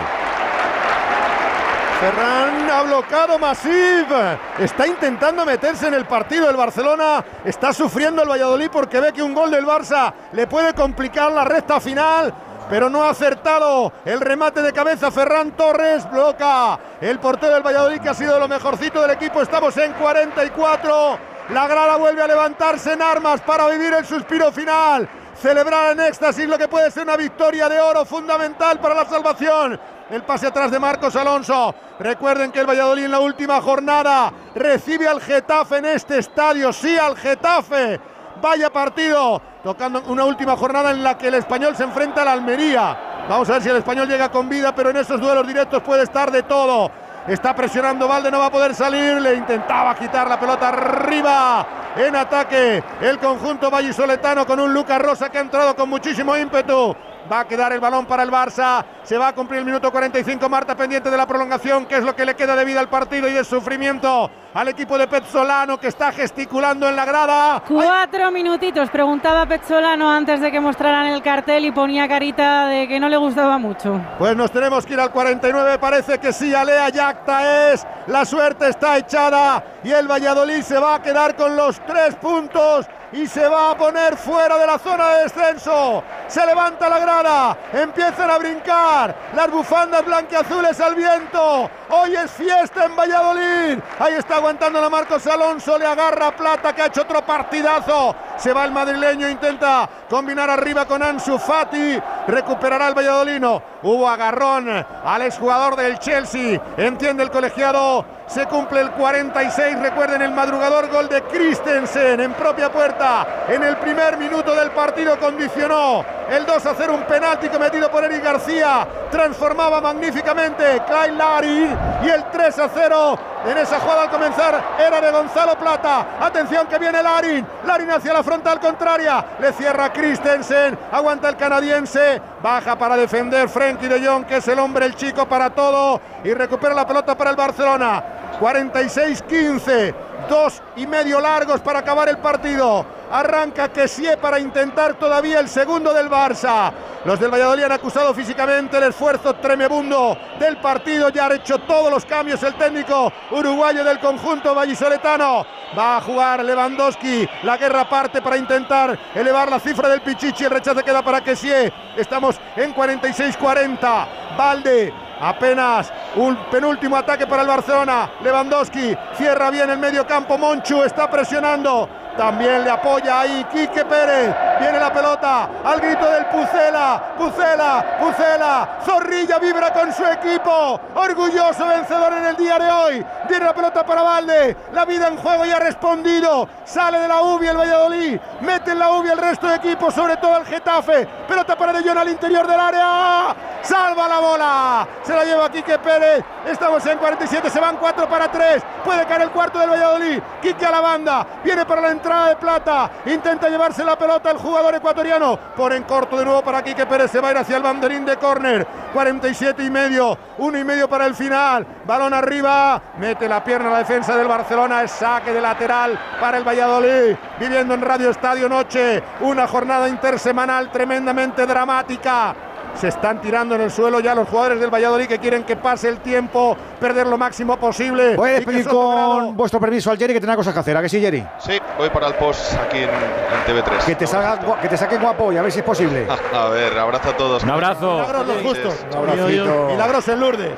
Ferran 1.99 2.54
ha 2.85 2.87
bloqueado 2.87 3.39
Masip. 3.39 4.11
Está 4.59 4.87
intentando 4.87 5.45
meterse 5.45 5.87
en 5.87 5.93
el 5.93 6.05
partido. 6.05 6.49
El 6.49 6.55
Barcelona 6.55 7.23
está 7.43 7.73
sufriendo 7.73 8.21
el 8.21 8.29
Valladolid 8.29 8.69
porque 8.71 8.99
ve 8.99 9.11
que 9.11 9.23
un 9.23 9.33
gol 9.33 9.51
del 9.51 9.65
Barça 9.65 10.13
le 10.33 10.47
puede 10.47 10.73
complicar 10.73 11.31
la 11.31 11.43
recta 11.43 11.79
final. 11.79 12.33
Pero 12.69 12.89
no 12.89 13.03
ha 13.03 13.11
acertado 13.11 13.91
el 14.05 14.21
remate 14.21 14.61
de 14.61 14.73
cabeza. 14.73 15.11
Ferran 15.11 15.51
Torres 15.51 16.09
bloca 16.09 16.79
el 16.99 17.19
portero 17.19 17.53
del 17.53 17.63
Valladolid 17.63 18.01
que 18.01 18.09
ha 18.09 18.13
sido 18.13 18.39
lo 18.39 18.47
mejorcito 18.47 19.01
del 19.01 19.11
equipo. 19.11 19.41
Estamos 19.41 19.75
en 19.77 19.93
44. 19.93 21.19
La 21.49 21.67
grada 21.67 21.97
vuelve 21.97 22.23
a 22.23 22.27
levantarse 22.27 22.93
en 22.93 23.01
armas 23.01 23.41
para 23.41 23.67
vivir 23.67 23.93
el 23.93 24.05
suspiro 24.05 24.51
final. 24.51 25.07
Celebrar 25.41 25.91
en 25.91 25.99
éxtasis 25.99 26.47
lo 26.47 26.57
que 26.57 26.67
puede 26.67 26.89
ser 26.89 27.03
una 27.03 27.17
victoria 27.17 27.67
de 27.67 27.79
oro 27.79 28.05
fundamental 28.05 28.79
para 28.79 28.95
la 28.95 29.05
salvación. 29.05 29.79
El 30.09 30.23
pase 30.23 30.47
atrás 30.47 30.71
de 30.71 30.79
Marcos 30.79 31.15
Alonso. 31.15 31.75
Recuerden 31.99 32.51
que 32.51 32.59
el 32.59 32.69
Valladolid 32.69 33.05
en 33.05 33.11
la 33.11 33.19
última 33.19 33.61
jornada 33.61 34.31
recibe 34.55 35.07
al 35.07 35.19
Getafe 35.19 35.77
en 35.77 35.85
este 35.85 36.19
estadio. 36.19 36.71
Sí, 36.71 36.97
al 36.97 37.17
Getafe. 37.17 37.99
Vaya 38.41 38.71
partido. 38.71 39.41
Tocando 39.63 40.03
una 40.07 40.23
última 40.25 40.55
jornada 40.55 40.91
en 40.91 41.03
la 41.03 41.17
que 41.17 41.27
el 41.27 41.33
español 41.35 41.75
se 41.75 41.83
enfrenta 41.83 42.21
al 42.21 42.27
Almería. 42.29 43.25
Vamos 43.27 43.49
a 43.49 43.53
ver 43.53 43.63
si 43.63 43.69
el 43.69 43.77
español 43.77 44.07
llega 44.07 44.29
con 44.29 44.47
vida, 44.47 44.73
pero 44.75 44.91
en 44.91 44.97
esos 44.97 45.19
duelos 45.19 45.45
directos 45.47 45.81
puede 45.81 46.03
estar 46.03 46.31
de 46.31 46.43
todo. 46.43 46.91
Está 47.27 47.55
presionando 47.55 48.07
Valde, 48.07 48.29
no 48.29 48.39
va 48.39 48.47
a 48.47 48.51
poder 48.51 48.75
salir. 48.75 49.19
Le 49.19 49.35
intentaba 49.35 49.95
quitar 49.95 50.27
la 50.27 50.39
pelota 50.39 50.69
arriba. 50.69 51.67
En 51.97 52.15
ataque 52.15 52.83
el 53.01 53.17
conjunto 53.19 53.71
vallisoletano 53.71 54.45
con 54.45 54.59
un 54.59 54.73
Lucas 54.73 55.01
Rosa 55.01 55.29
que 55.29 55.37
ha 55.37 55.41
entrado 55.41 55.75
con 55.75 55.89
muchísimo 55.89 56.37
ímpetu. 56.37 56.95
Va 57.31 57.41
a 57.41 57.47
quedar 57.47 57.73
el 57.73 57.79
balón 57.79 58.05
para 58.05 58.23
el 58.23 58.31
Barça. 58.31 58.85
Se 59.03 59.17
va 59.17 59.29
a 59.29 59.33
cumplir 59.33 59.59
el 59.59 59.65
minuto 59.65 59.91
45. 59.91 60.47
Marta 60.49 60.75
pendiente 60.75 61.09
de 61.09 61.17
la 61.17 61.25
prolongación, 61.25 61.85
que 61.85 61.97
es 61.97 62.03
lo 62.03 62.15
que 62.15 62.25
le 62.25 62.35
queda 62.35 62.55
de 62.55 62.65
vida 62.65 62.79
al 62.79 62.89
partido 62.89 63.27
y 63.27 63.33
de 63.33 63.43
sufrimiento 63.43 64.29
al 64.55 64.69
equipo 64.69 64.97
de 64.97 65.05
Petzolano 65.07 65.77
que 65.77 65.87
está 65.87 66.13
gesticulando 66.13 66.87
en 66.87 66.95
la 66.95 67.03
grada. 67.03 67.61
Cuatro 67.67 68.31
minutitos, 68.31 68.89
preguntaba 68.89 69.45
Pezzolano 69.45 70.09
antes 70.09 70.39
de 70.39 70.49
que 70.49 70.61
mostraran 70.61 71.07
el 71.07 71.21
cartel 71.21 71.65
y 71.65 71.71
ponía 71.71 72.07
carita 72.07 72.67
de 72.67 72.87
que 72.87 72.97
no 72.97 73.09
le 73.09 73.17
gustaba 73.17 73.57
mucho. 73.57 73.99
Pues 74.17 74.33
nos 74.37 74.51
tenemos 74.51 74.85
que 74.85 74.93
ir 74.93 74.99
al 75.01 75.11
49, 75.11 75.77
parece 75.77 76.19
que 76.19 76.31
sí, 76.31 76.55
Alea 76.55 76.87
Yacta 76.87 77.73
es, 77.73 77.85
la 78.07 78.23
suerte 78.23 78.69
está 78.69 78.97
echada 78.97 79.61
y 79.83 79.91
el 79.91 80.07
Valladolid 80.09 80.61
se 80.61 80.79
va 80.79 80.95
a 80.95 81.01
quedar 81.01 81.35
con 81.35 81.57
los 81.57 81.77
tres 81.81 82.15
puntos 82.15 82.87
y 83.15 83.27
se 83.27 83.47
va 83.47 83.71
a 83.71 83.77
poner 83.77 84.17
fuera 84.17 84.57
de 84.57 84.67
la 84.67 84.77
zona 84.77 85.09
de 85.11 85.23
descenso. 85.23 86.03
Se 86.27 86.45
levanta 86.45 86.89
la 86.89 86.99
grada, 86.99 87.57
empiezan 87.71 88.29
a 88.29 88.37
brincar 88.37 89.15
las 89.33 89.49
bufandas 89.49 90.05
blanquiazules 90.05 90.79
al 90.81 90.95
viento. 90.95 91.69
Hoy 91.89 92.15
es 92.15 92.31
fiesta 92.31 92.85
en 92.85 92.95
Valladolid. 92.95 93.79
Ahí 93.99 94.15
está 94.15 94.35
aguantando 94.35 94.81
la 94.81 94.89
Marcos 94.89 95.25
Alonso, 95.27 95.77
le 95.77 95.85
agarra 95.85 96.35
Plata 96.35 96.73
que 96.73 96.81
ha 96.81 96.87
hecho 96.87 97.03
otro 97.03 97.25
partidazo. 97.25 98.15
Se 98.37 98.51
va 98.51 98.65
el 98.65 98.71
madrileño, 98.71 99.29
intenta 99.29 99.89
combinar 100.09 100.49
arriba 100.49 100.85
con 100.85 101.01
Ansu 101.01 101.39
Fati. 101.39 101.97
Recuperará 102.27 102.89
el 102.89 102.95
Valladolino. 102.95 103.74
Hubo 103.85 104.09
agarrón 104.09 104.67
al 104.67 105.21
exjugador 105.21 105.75
del 105.75 105.99
Chelsea. 105.99 106.59
Entiende 106.75 107.21
el 107.21 107.29
colegiado. 107.29 108.03
Se 108.25 108.47
cumple 108.47 108.81
el 108.81 108.89
46. 108.89 109.79
Recuerden 109.79 110.23
el 110.23 110.31
madrugador 110.31 110.89
gol 110.89 111.07
de 111.07 111.21
Christensen 111.21 112.19
en 112.19 112.33
propia 112.33 112.71
puerta. 112.71 113.45
En 113.47 113.61
el 113.61 113.77
primer 113.77 114.17
minuto 114.17 114.55
del 114.55 114.71
partido 114.71 115.19
condicionó 115.19 116.03
el 116.27 116.47
2 116.47 116.65
a 116.65 116.73
0. 116.75 116.95
Un 116.95 117.03
penalti 117.03 117.47
cometido 117.49 117.91
por 117.91 118.03
Eric 118.03 118.23
García. 118.23 118.87
Transformaba 119.11 119.79
magníficamente 119.79 120.81
Kyle 120.87 121.15
Larin. 121.15 121.77
Y 122.03 122.09
el 122.09 122.23
3 122.31 122.59
a 122.59 122.69
0 122.73 123.19
en 123.45 123.57
esa 123.59 123.79
jugada 123.79 124.03
al 124.03 124.09
comenzar 124.09 124.59
era 124.79 124.99
de 124.99 125.11
Gonzalo 125.11 125.55
Plata. 125.59 126.17
Atención 126.19 126.65
que 126.65 126.79
viene 126.79 127.03
Larin. 127.03 127.45
Larin 127.63 127.91
hacia 127.91 128.13
la 128.13 128.23
frontal 128.23 128.59
contraria. 128.59 129.23
Le 129.39 129.53
cierra 129.53 129.93
Christensen. 129.93 130.75
Aguanta 130.91 131.29
el 131.29 131.37
canadiense. 131.37 132.19
Baja 132.41 132.75
para 132.75 132.97
defender 132.97 133.47
Frenkie 133.75 134.25
que 134.27 134.37
es 134.37 134.47
el 134.47 134.59
hombre, 134.59 134.85
el 134.85 134.95
chico 134.95 135.27
para 135.27 135.49
todo. 135.49 135.99
Y 136.23 136.33
recupera 136.33 136.73
la 136.73 136.87
pelota 136.87 137.17
para 137.17 137.29
el 137.31 137.35
Barcelona. 137.35 138.03
46-15. 138.39 139.93
Dos 140.29 140.61
y 140.77 140.87
medio 140.87 141.19
largos 141.19 141.61
para 141.61 141.79
acabar 141.79 142.09
el 142.09 142.17
partido. 142.17 142.85
Arranca 143.11 143.71
Kessie 143.71 144.17
para 144.17 144.39
intentar 144.39 144.95
todavía 144.95 145.39
el 145.39 145.47
segundo 145.47 145.93
del 145.93 146.09
Barça. 146.09 146.71
Los 147.05 147.19
del 147.19 147.31
Valladolid 147.31 147.63
han 147.63 147.71
acusado 147.71 148.13
físicamente 148.13 148.77
el 148.77 148.83
esfuerzo 148.83 149.35
tremebundo 149.35 150.17
del 150.39 150.57
partido. 150.57 151.09
Ya 151.09 151.27
ha 151.27 151.33
hecho 151.35 151.59
todos 151.59 151.91
los 151.91 152.03
cambios 152.05 152.41
el 152.43 152.55
técnico 152.55 153.13
uruguayo 153.31 153.83
del 153.83 153.99
conjunto 153.99 154.55
vallisoletano. 154.55 155.45
Va 155.77 155.97
a 155.97 156.01
jugar 156.01 156.43
Lewandowski. 156.43 157.27
La 157.43 157.57
guerra 157.57 157.87
parte 157.87 158.21
para 158.21 158.37
intentar 158.37 158.97
elevar 159.13 159.49
la 159.49 159.59
cifra 159.59 159.87
del 159.87 160.01
Pichichi. 160.01 160.45
El 160.45 160.51
rechazo 160.51 160.83
queda 160.83 161.03
para 161.03 161.21
Kessie. 161.21 161.71
Estamos 161.95 162.39
en 162.55 162.73
46-40. 162.73 164.07
Valde 164.35 165.05
Apenas 165.19 165.91
un 166.15 166.35
penúltimo 166.51 166.97
ataque 166.97 167.25
para 167.25 167.43
el 167.43 167.47
Barcelona. 167.47 168.09
Lewandowski 168.21 168.95
cierra 169.15 169.49
bien 169.49 169.69
el 169.69 169.77
medio 169.77 170.05
campo. 170.05 170.37
Monchu 170.37 170.83
está 170.83 171.09
presionando. 171.09 171.87
También 172.17 172.63
le 172.63 172.69
apoya 172.69 173.21
ahí 173.21 173.45
Quique 173.51 173.83
Pérez. 173.83 174.33
Viene 174.59 174.79
la 174.79 174.91
pelota 174.91 175.49
al 175.63 175.81
grito 175.81 176.09
del 176.09 176.25
Pucela. 176.27 177.15
Pucela, 177.17 177.97
Pucela. 177.99 178.79
Zorrilla 178.85 179.37
vibra 179.37 179.73
con 179.73 179.91
su 179.91 180.05
equipo. 180.05 180.79
Orgulloso 180.95 181.67
vencedor 181.67 182.13
en 182.13 182.25
el 182.25 182.37
día 182.37 182.57
de 182.57 182.71
hoy. 182.71 183.05
Viene 183.27 183.45
la 183.45 183.53
pelota 183.53 183.85
para 183.85 184.01
Valde. 184.01 184.55
La 184.73 184.85
vida 184.85 185.07
en 185.07 185.17
juego 185.17 185.45
ya 185.45 185.57
ha 185.57 185.59
respondido. 185.59 186.47
Sale 186.63 186.99
de 186.99 187.07
la 187.07 187.21
UBI 187.21 187.47
el 187.47 187.57
Valladolid. 187.57 188.19
Mete 188.41 188.71
en 188.71 188.79
la 188.79 188.91
UBI 188.91 189.09
el 189.09 189.17
resto 189.17 189.47
de 189.47 189.55
equipos, 189.55 189.93
sobre 189.93 190.15
todo 190.17 190.37
el 190.37 190.45
Getafe. 190.45 191.05
Pelota 191.27 191.57
para 191.57 191.73
De 191.73 191.87
Jong 191.87 191.97
al 191.97 192.09
interior 192.09 192.47
del 192.47 192.59
área. 192.59 193.35
Salva 193.61 194.07
la 194.07 194.19
bola. 194.19 194.87
Se 195.03 195.13
la 195.13 195.25
lleva 195.25 195.49
Quique 195.51 195.77
Pérez. 195.79 196.23
Estamos 196.45 196.85
en 196.85 196.97
47. 196.97 197.49
Se 197.49 197.59
van 197.59 197.77
4 197.77 198.07
para 198.07 198.31
3. 198.31 198.63
Puede 198.83 199.05
caer 199.05 199.23
el 199.23 199.31
cuarto 199.31 199.59
del 199.59 199.69
Valladolid. 199.69 200.21
Quique 200.41 200.65
a 200.65 200.71
la 200.71 200.81
banda. 200.81 201.25
Viene 201.43 201.65
para 201.65 201.81
la 201.81 201.91
de 202.05 202.35
plata. 202.35 202.91
Intenta 203.07 203.49
llevarse 203.49 203.83
la 203.83 203.97
pelota 203.97 204.29
el 204.29 204.37
jugador 204.37 204.75
ecuatoriano. 204.75 205.37
Por 205.55 205.73
en 205.73 205.83
corto 205.83 206.17
de 206.17 206.25
nuevo 206.25 206.43
para 206.43 206.63
Quique 206.63 206.85
Pérez. 206.85 207.11
Se 207.11 207.19
va 207.19 207.29
a 207.29 207.31
ir 207.31 207.37
hacia 207.37 207.57
el 207.57 207.63
banderín 207.63 208.05
de 208.05 208.17
córner. 208.17 208.65
47 208.93 209.63
y 209.63 209.69
medio. 209.71 210.17
Uno 210.37 210.57
y 210.57 210.63
medio 210.63 210.87
para 210.87 211.05
el 211.07 211.15
final. 211.15 211.65
Balón 211.85 212.13
arriba. 212.13 212.81
Mete 212.99 213.27
la 213.27 213.43
pierna 213.43 213.69
a 213.69 213.73
la 213.73 213.77
defensa 213.79 214.15
del 214.15 214.27
Barcelona. 214.27 214.83
Es 214.83 214.91
saque 214.91 215.33
de 215.33 215.41
lateral 215.41 215.99
para 216.19 216.37
el 216.37 216.47
Valladolid. 216.47 217.15
Viviendo 217.39 217.73
en 217.73 217.81
Radio 217.81 218.11
Estadio 218.11 218.47
Noche. 218.47 219.01
Una 219.21 219.47
jornada 219.47 219.89
intersemanal 219.89 220.71
tremendamente 220.71 221.45
dramática. 221.47 222.35
Se 222.75 222.89
están 222.89 223.21
tirando 223.21 223.55
en 223.55 223.61
el 223.61 223.71
suelo 223.71 223.99
ya 223.99 224.13
los 224.13 224.27
jugadores 224.27 224.59
del 224.59 224.69
Valladolid 224.69 225.07
que 225.07 225.19
quieren 225.19 225.43
que 225.43 225.55
pase 225.55 225.87
el 225.87 225.99
tiempo, 225.99 226.57
perder 226.79 227.07
lo 227.07 227.17
máximo 227.17 227.57
posible. 227.57 228.15
Voy 228.15 228.31
a 228.31 228.41
Soto 228.63 228.69
con 228.69 229.37
vuestro 229.37 229.59
permiso 229.59 229.91
al 229.91 229.97
Jerry 229.97 230.13
que 230.13 230.19
tiene 230.19 230.35
cosas 230.35 230.53
que 230.53 230.59
hacer. 230.59 230.75
¿A 230.75 230.81
que 230.81 230.89
sí, 230.89 230.99
Jerry? 230.99 231.25
Sí, 231.39 231.59
voy 231.77 231.89
para 231.89 232.07
el 232.07 232.15
post 232.15 232.53
aquí 232.59 232.79
en, 232.79 232.89
en 232.89 233.63
TV3. 233.63 233.85
Que 233.85 233.95
te, 233.95 234.07
salga, 234.07 234.39
que 234.61 234.67
te 234.67 234.77
saquen 234.77 235.01
guapo 235.01 235.31
y 235.31 235.37
a 235.37 235.41
ver 235.41 235.51
si 235.51 235.59
es 235.59 235.65
posible. 235.65 236.05
A 236.33 236.49
ver, 236.49 236.77
abrazo 236.77 237.09
a 237.09 237.17
todos. 237.17 237.43
Un 237.43 237.49
abrazo. 237.49 237.93
Milagros 237.93 238.27
los 238.27 238.41
justos. 238.41 238.85
Un. 238.93 239.67
Milagros 239.67 240.07
en 240.09 240.19
Lourdes. 240.19 240.51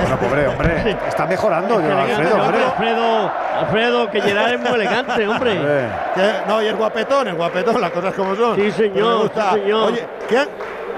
Bueno, 0.00 0.18
pobre, 0.18 0.48
hombre. 0.48 0.96
Está 1.06 1.26
mejorando, 1.26 1.80
yo, 1.80 1.98
Alfredo, 1.98 2.42
hombre. 2.42 2.64
Alfredo, 2.64 3.32
Alfredo, 3.60 4.10
que 4.10 4.20
Gerard 4.20 4.52
es 4.54 4.60
muy 4.60 4.70
elegante, 4.72 5.28
hombre. 5.28 5.60
No, 6.46 6.62
y 6.62 6.66
el 6.66 6.76
guapetón, 6.76 7.28
el 7.28 7.34
guapetón, 7.34 7.80
las 7.80 7.90
cosas 7.90 8.14
como 8.14 8.34
son. 8.34 8.56
Sí, 8.56 8.70
señor, 8.72 9.22
gusta. 9.22 9.52
sí, 9.52 9.60
señor. 9.60 9.92
Oye, 9.92 10.06
¿qué, 10.28 10.48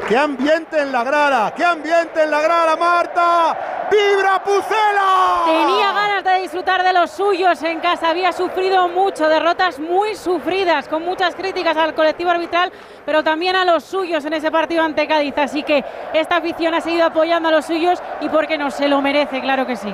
qué 0.08 0.16
ambiente 0.16 0.81
en 0.81 0.92
la 0.92 1.05
grada, 1.05 1.55
qué 1.55 1.65
ambiente 1.65 2.23
en 2.23 2.31
la 2.31 2.41
grada, 2.41 2.76
Marta. 2.76 3.89
¡Vibra 3.91 4.42
Pucela! 4.42 5.42
Tenía 5.44 5.92
ganas 5.92 6.24
de 6.24 6.41
disfrutar 6.41 6.83
de 6.83 6.92
los 6.92 7.10
suyos 7.10 7.62
en 7.62 7.81
casa, 7.81 8.10
había 8.10 8.33
sufrido 8.33 8.89
mucho, 8.89 9.28
derrotas 9.28 9.78
muy 9.78 10.15
sufridas, 10.15 10.89
con 10.89 11.05
muchas 11.05 11.34
críticas 11.34 11.76
al 11.76 11.94
colectivo 11.94 12.31
arbitral, 12.31 12.73
pero 13.05 13.23
también 13.23 13.57
a 13.57 13.65
los 13.65 13.84
suyos 13.84 14.24
en 14.24 14.33
ese 14.33 14.50
partido 14.50 14.83
ante 14.83 15.07
Cádiz. 15.07 15.34
Así 15.36 15.62
que 15.62 15.84
esta 16.12 16.36
afición 16.36 16.74
ha 16.74 16.81
seguido 16.81 17.07
apoyando 17.07 17.49
a 17.49 17.52
los 17.52 17.66
suyos 17.66 18.02
y 18.20 18.28
porque 18.28 18.58
no 18.58 18.70
se 18.70 18.89
lo 18.89 19.00
merece, 19.00 19.41
claro 19.41 19.66
que 19.66 19.76
sí. 19.76 19.92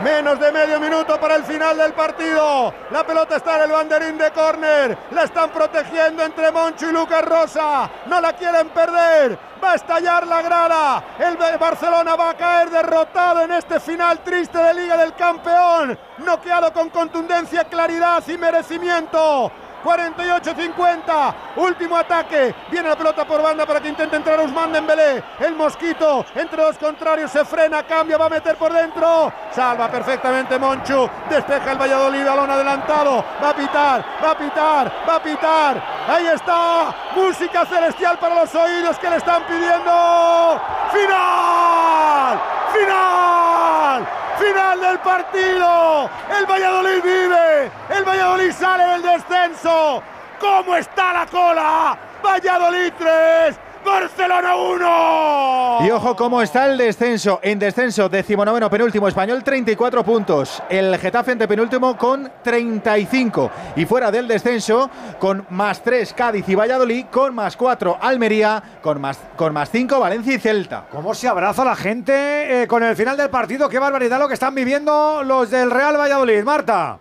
Menos 0.00 0.40
de 0.40 0.50
medio 0.50 0.80
minuto 0.80 1.20
para 1.20 1.36
el 1.36 1.44
final 1.44 1.76
del 1.76 1.92
partido. 1.92 2.74
La 2.90 3.06
pelota 3.06 3.36
está 3.36 3.56
en 3.56 3.62
el 3.62 3.70
banderín 3.70 4.18
de 4.18 4.30
córner. 4.32 4.98
La 5.12 5.24
están 5.24 5.50
protegiendo 5.50 6.24
entre 6.24 6.50
Moncho 6.50 6.88
y 6.88 6.92
Lucas 6.92 7.24
Rosa. 7.24 7.88
No 8.06 8.20
la 8.20 8.32
quieren 8.32 8.70
perder. 8.70 9.38
Va 9.62 9.72
a 9.72 9.74
estallar 9.76 10.26
la 10.26 10.42
grada. 10.42 11.04
El 11.20 11.36
Barcelona 11.56 12.16
va 12.16 12.30
a 12.30 12.36
caer 12.36 12.70
derrotado 12.70 13.42
en 13.42 13.52
este 13.52 13.78
final 13.78 14.18
triste 14.24 14.58
de 14.58 14.74
Liga 14.74 14.96
del 14.96 15.14
Campeón. 15.14 15.96
Noqueado 16.18 16.72
con 16.72 16.90
contundencia, 16.90 17.64
claridad 17.64 18.26
y 18.26 18.36
merecimiento. 18.36 19.52
48-50, 19.82 21.34
último 21.56 21.96
ataque, 21.96 22.54
viene 22.70 22.88
la 22.88 22.96
pelota 22.96 23.24
por 23.24 23.42
banda 23.42 23.66
para 23.66 23.80
que 23.80 23.88
intente 23.88 24.16
entrar 24.16 24.40
Usman 24.40 24.72
Dembélé, 24.72 25.22
el 25.40 25.54
mosquito 25.54 26.24
entre 26.34 26.62
los 26.62 26.78
contrarios 26.78 27.30
se 27.30 27.44
frena, 27.44 27.82
cambia, 27.82 28.16
va 28.16 28.26
a 28.26 28.30
meter 28.30 28.56
por 28.56 28.72
dentro, 28.72 29.32
salva 29.50 29.88
perfectamente 29.88 30.58
Monchu, 30.58 31.08
despeja 31.28 31.72
el 31.72 31.78
Valladolid, 31.78 32.24
balón 32.24 32.50
adelantado, 32.50 33.24
va 33.42 33.50
a 33.50 33.54
pitar, 33.54 34.04
va 34.24 34.30
a 34.30 34.38
pitar, 34.38 34.92
va 35.08 35.16
a 35.16 35.22
pitar, 35.22 35.82
ahí 36.08 36.26
está, 36.26 36.94
música 37.14 37.64
celestial 37.66 38.18
para 38.18 38.36
los 38.36 38.54
oídos 38.54 38.98
que 38.98 39.10
le 39.10 39.16
están 39.16 39.42
pidiendo, 39.44 40.60
final, 40.92 42.40
final, 42.72 44.08
final 44.42 44.80
del 44.80 44.98
partido. 44.98 46.10
El 46.38 46.46
Valladolid 46.46 47.02
vive. 47.02 47.70
El 47.90 48.04
Valladolid 48.04 48.52
sale 48.52 48.84
del 48.84 49.02
descenso. 49.02 50.02
¿Cómo 50.40 50.76
está 50.76 51.12
la 51.12 51.26
cola? 51.26 51.96
Valladolid 52.22 52.92
3, 52.98 53.56
Barcelona 53.84 54.56
1. 54.56 55.86
Y 55.86 55.90
ojo 55.90 56.16
cómo 56.16 56.42
está 56.42 56.70
el 56.70 56.78
descenso. 56.78 57.40
En 57.42 57.58
descenso, 57.58 58.08
decimonoveno 58.08 58.70
penúltimo 58.70 59.08
español, 59.08 59.42
34 59.42 60.04
puntos. 60.04 60.62
El 60.68 60.96
Getafe 60.98 61.32
ante 61.32 61.48
penúltimo 61.48 61.96
con 61.96 62.30
35. 62.42 63.50
Y 63.76 63.84
fuera 63.84 64.10
del 64.10 64.28
descenso, 64.28 64.90
con 65.18 65.46
más 65.50 65.82
3 65.82 66.12
Cádiz 66.14 66.48
y 66.48 66.54
Valladolid, 66.54 67.06
con 67.10 67.34
más 67.34 67.56
4 67.56 67.98
Almería, 68.00 68.62
con 68.82 69.00
más, 69.00 69.18
con 69.36 69.52
más 69.52 69.70
5 69.70 69.98
Valencia 69.98 70.34
y 70.34 70.38
Celta. 70.38 70.86
¿Cómo 70.90 71.14
se 71.14 71.28
abraza 71.28 71.64
la 71.64 71.76
gente 71.76 72.62
eh, 72.62 72.66
con 72.66 72.82
el 72.82 72.96
final 72.96 73.16
del 73.16 73.30
partido? 73.30 73.68
Qué 73.68 73.78
barbaridad 73.78 74.18
lo 74.18 74.28
que 74.28 74.34
están 74.34 74.54
viviendo 74.54 75.22
los 75.24 75.50
del 75.50 75.70
Real 75.70 75.96
Valladolid. 75.96 76.42
Marta. 76.44 76.98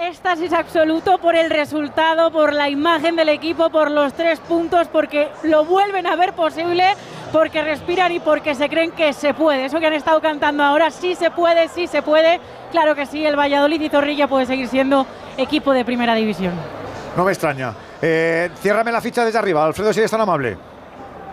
Éxtasis 0.00 0.52
absoluto 0.52 1.18
por 1.18 1.34
el 1.34 1.50
resultado, 1.50 2.30
por 2.30 2.52
la 2.52 2.68
imagen 2.68 3.16
del 3.16 3.28
equipo, 3.30 3.68
por 3.68 3.90
los 3.90 4.12
tres 4.12 4.38
puntos, 4.38 4.86
porque 4.86 5.28
lo 5.42 5.64
vuelven 5.64 6.06
a 6.06 6.14
ver 6.14 6.34
posible, 6.34 6.84
porque 7.32 7.62
respiran 7.62 8.12
y 8.12 8.20
porque 8.20 8.54
se 8.54 8.68
creen 8.68 8.92
que 8.92 9.12
se 9.12 9.34
puede. 9.34 9.64
Eso 9.64 9.80
que 9.80 9.88
han 9.88 9.94
estado 9.94 10.20
cantando 10.20 10.62
ahora, 10.62 10.92
sí 10.92 11.16
se 11.16 11.32
puede, 11.32 11.66
sí 11.66 11.88
se 11.88 12.02
puede. 12.02 12.38
Claro 12.70 12.94
que 12.94 13.06
sí, 13.06 13.26
el 13.26 13.36
Valladolid 13.36 13.80
y 13.80 13.88
Zorrilla 13.88 14.28
puede 14.28 14.46
seguir 14.46 14.68
siendo 14.68 15.04
equipo 15.36 15.72
de 15.72 15.84
primera 15.84 16.14
división. 16.14 16.54
No 17.16 17.24
me 17.24 17.32
extraña. 17.32 17.74
Eh, 18.00 18.50
ciérrame 18.62 18.92
la 18.92 19.00
ficha 19.00 19.24
desde 19.24 19.40
arriba, 19.40 19.64
Alfredo, 19.64 19.92
si 19.92 19.98
eres 19.98 20.12
tan 20.12 20.20
amable. 20.20 20.56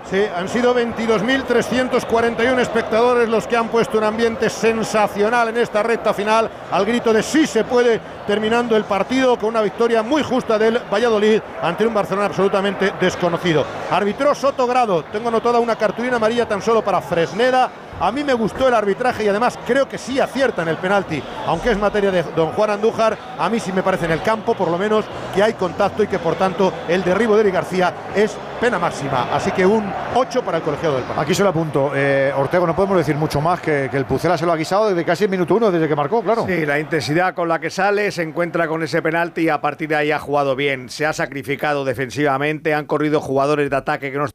Sí, 0.09 0.21
han 0.35 0.47
sido 0.47 0.75
22.341 0.75 2.59
espectadores 2.59 3.27
los 3.27 3.47
que 3.47 3.57
han 3.57 3.69
puesto 3.69 3.97
un 3.97 4.03
ambiente 4.03 4.51
sensacional 4.51 5.47
en 5.47 5.57
esta 5.57 5.81
recta 5.81 6.13
final, 6.13 6.47
al 6.71 6.85
grito 6.85 7.11
de 7.11 7.23
sí 7.23 7.47
se 7.47 7.63
puede, 7.63 7.99
terminando 8.27 8.77
el 8.77 8.83
partido 8.83 9.35
con 9.35 9.49
una 9.49 9.63
victoria 9.63 10.03
muy 10.03 10.21
justa 10.21 10.59
del 10.59 10.79
Valladolid 10.93 11.41
ante 11.59 11.87
un 11.87 11.93
Barcelona 11.95 12.27
absolutamente 12.27 12.93
desconocido. 13.01 13.65
Arbitró 13.89 14.35
Soto 14.35 14.67
Grado, 14.67 15.05
tengo 15.05 15.29
anotada 15.29 15.59
una 15.59 15.75
cartulina 15.75 16.17
amarilla 16.17 16.47
tan 16.47 16.61
solo 16.61 16.83
para 16.83 17.01
Fresneda. 17.01 17.71
A 17.99 18.11
mí 18.11 18.23
me 18.25 18.33
gustó 18.33 18.67
el 18.67 18.73
arbitraje 18.73 19.23
y 19.23 19.29
además 19.29 19.57
creo 19.65 19.87
que 19.87 19.97
sí 19.97 20.19
acierta 20.19 20.63
en 20.63 20.67
el 20.67 20.77
penalti, 20.77 21.23
aunque 21.47 21.71
es 21.71 21.77
materia 21.77 22.11
de 22.11 22.23
don 22.35 22.51
Juan 22.51 22.71
Andújar, 22.71 23.17
a 23.39 23.49
mí 23.49 23.59
sí 23.59 23.71
me 23.71 23.83
parece 23.83 24.05
en 24.05 24.11
el 24.11 24.21
campo 24.21 24.53
por 24.53 24.69
lo 24.69 24.77
menos 24.77 25.05
que 25.33 25.41
hay 25.41 25.53
contacto 25.53 26.03
y 26.03 26.07
que 26.07 26.19
por 26.19 26.35
tanto 26.35 26.73
el 26.89 27.03
derribo 27.03 27.35
de 27.35 27.41
Eric 27.41 27.53
García 27.53 27.93
es 28.13 28.37
pena 28.59 28.79
máxima. 28.79 29.33
Así 29.33 29.51
que 29.51 29.65
un 29.65 29.89
8 30.13 30.43
para 30.43 30.57
el 30.57 30.63
colegiado 30.63 30.95
del 30.95 31.03
partido. 31.05 31.21
Aquí 31.21 31.33
se 31.33 31.43
lo 31.43 31.49
apunto. 31.49 31.91
Eh, 31.95 32.33
Ortego, 32.35 32.67
no 32.67 32.75
podemos 32.75 32.97
decir 32.97 33.15
mucho 33.15 33.39
más 33.39 33.61
que, 33.61 33.87
que 33.89 33.97
el 33.97 34.05
Pucela 34.05 34.37
se 34.37 34.45
lo 34.45 34.51
ha 34.51 34.57
guisado 34.57 34.89
desde 34.89 35.05
casi 35.05 35.23
el 35.23 35.29
minuto 35.29 35.55
uno, 35.55 35.71
desde 35.71 35.87
que 35.87 35.95
marcó, 35.95 36.21
claro. 36.21 36.45
Sí, 36.45 36.65
la 36.65 36.79
intensidad 36.79 37.33
con 37.33 37.47
la 37.47 37.59
que 37.59 37.69
sale, 37.69 38.11
se 38.11 38.23
encuentra 38.23 38.67
con 38.67 38.83
ese 38.83 39.01
penalti 39.01 39.43
y 39.43 39.49
a 39.49 39.61
partir 39.61 39.89
de 39.89 39.95
ahí 39.95 40.11
ha 40.11 40.19
jugado 40.19 40.55
bien. 40.57 40.89
Se 40.89 41.05
ha 41.05 41.13
sacrificado 41.13 41.85
defensivamente, 41.85 42.73
han 42.73 42.85
corrido 42.85 43.21
jugadores 43.21 43.69
de 43.69 43.75
ataque 43.75 44.11
que 44.11 44.17
no 44.17 44.25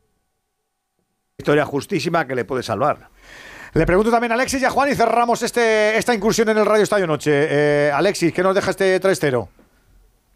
historia 1.41 1.65
justísima 1.65 2.27
que 2.27 2.35
le 2.35 2.45
puede 2.45 2.63
salvar. 2.63 3.09
Le 3.73 3.87
pregunto 3.87 4.11
también 4.11 4.33
a 4.33 4.35
Alexis 4.35 4.63
y 4.63 4.65
a 4.65 4.71
Juan 4.71 4.91
y 4.91 4.95
cerramos 4.95 5.43
este, 5.43 5.97
esta 5.97 6.13
incursión 6.13 6.49
en 6.49 6.59
el 6.59 6.67
Radio 6.67 6.83
Estadio 6.83 7.07
Noche. 7.07 7.31
Eh, 7.33 7.93
Alexis, 7.93 8.33
¿qué 8.33 8.43
nos 8.43 8.55
deja 8.55 8.71
este 8.71 9.01
3-0? 9.01 9.49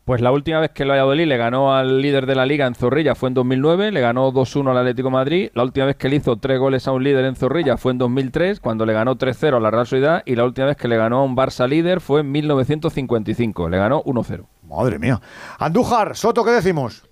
Pues 0.05 0.21
la 0.21 0.31
última 0.31 0.61
vez 0.61 0.71
que 0.71 0.83
el 0.83 0.91
Valladolid 0.91 1.27
le 1.27 1.37
ganó 1.37 1.75
al 1.75 2.01
líder 2.01 2.27
de 2.27 2.35
la 2.35 2.45
liga 2.47 2.67
en 2.67 2.75
Zorrilla 2.75 3.15
fue 3.15 3.31
en 3.31 3.35
2009, 3.35 3.91
le 3.91 4.01
ganó 4.03 4.31
2-1 4.33 4.71
al 4.71 4.77
Atlético 4.77 5.09
de 5.09 5.13
Madrid. 5.13 5.51
La 5.55 5.65
última 5.65 5.87
vez 5.87 5.97
que 5.97 6.11
le 6.11 6.17
hizo 6.17 6.37
tres 6.37 6.61
goles 6.61 6.87
a 6.87 6.93
un 6.93 7.03
líder 7.03 7.25
en 7.25 7.35
Zorrilla 7.35 7.79
fue 7.79 7.93
en 7.93 7.99
2003, 7.99 8.61
cuando 8.61 8.85
le 8.85 8.93
ganó 8.93 9.17
3-0 9.17 9.57
a 9.57 9.61
la 9.61 9.71
Real 9.71 9.87
Sociedad. 9.87 10.23
Y 10.27 10.37
la 10.37 10.45
última 10.45 10.67
vez 10.67 10.77
que 10.77 10.89
le 10.89 10.99
ganó 10.99 11.21
a 11.21 11.25
un 11.25 11.35
Barça 11.35 11.67
líder 11.67 12.01
fue 12.01 12.21
en 12.21 12.31
1955, 12.31 13.69
le 13.71 13.79
ganó 13.79 14.03
1-0. 14.05 14.47
Madre 14.69 14.99
mía. 14.99 15.21
Andújar, 15.59 16.15
Soto, 16.17 16.45
¿qué 16.45 16.51
decimos? 16.51 17.03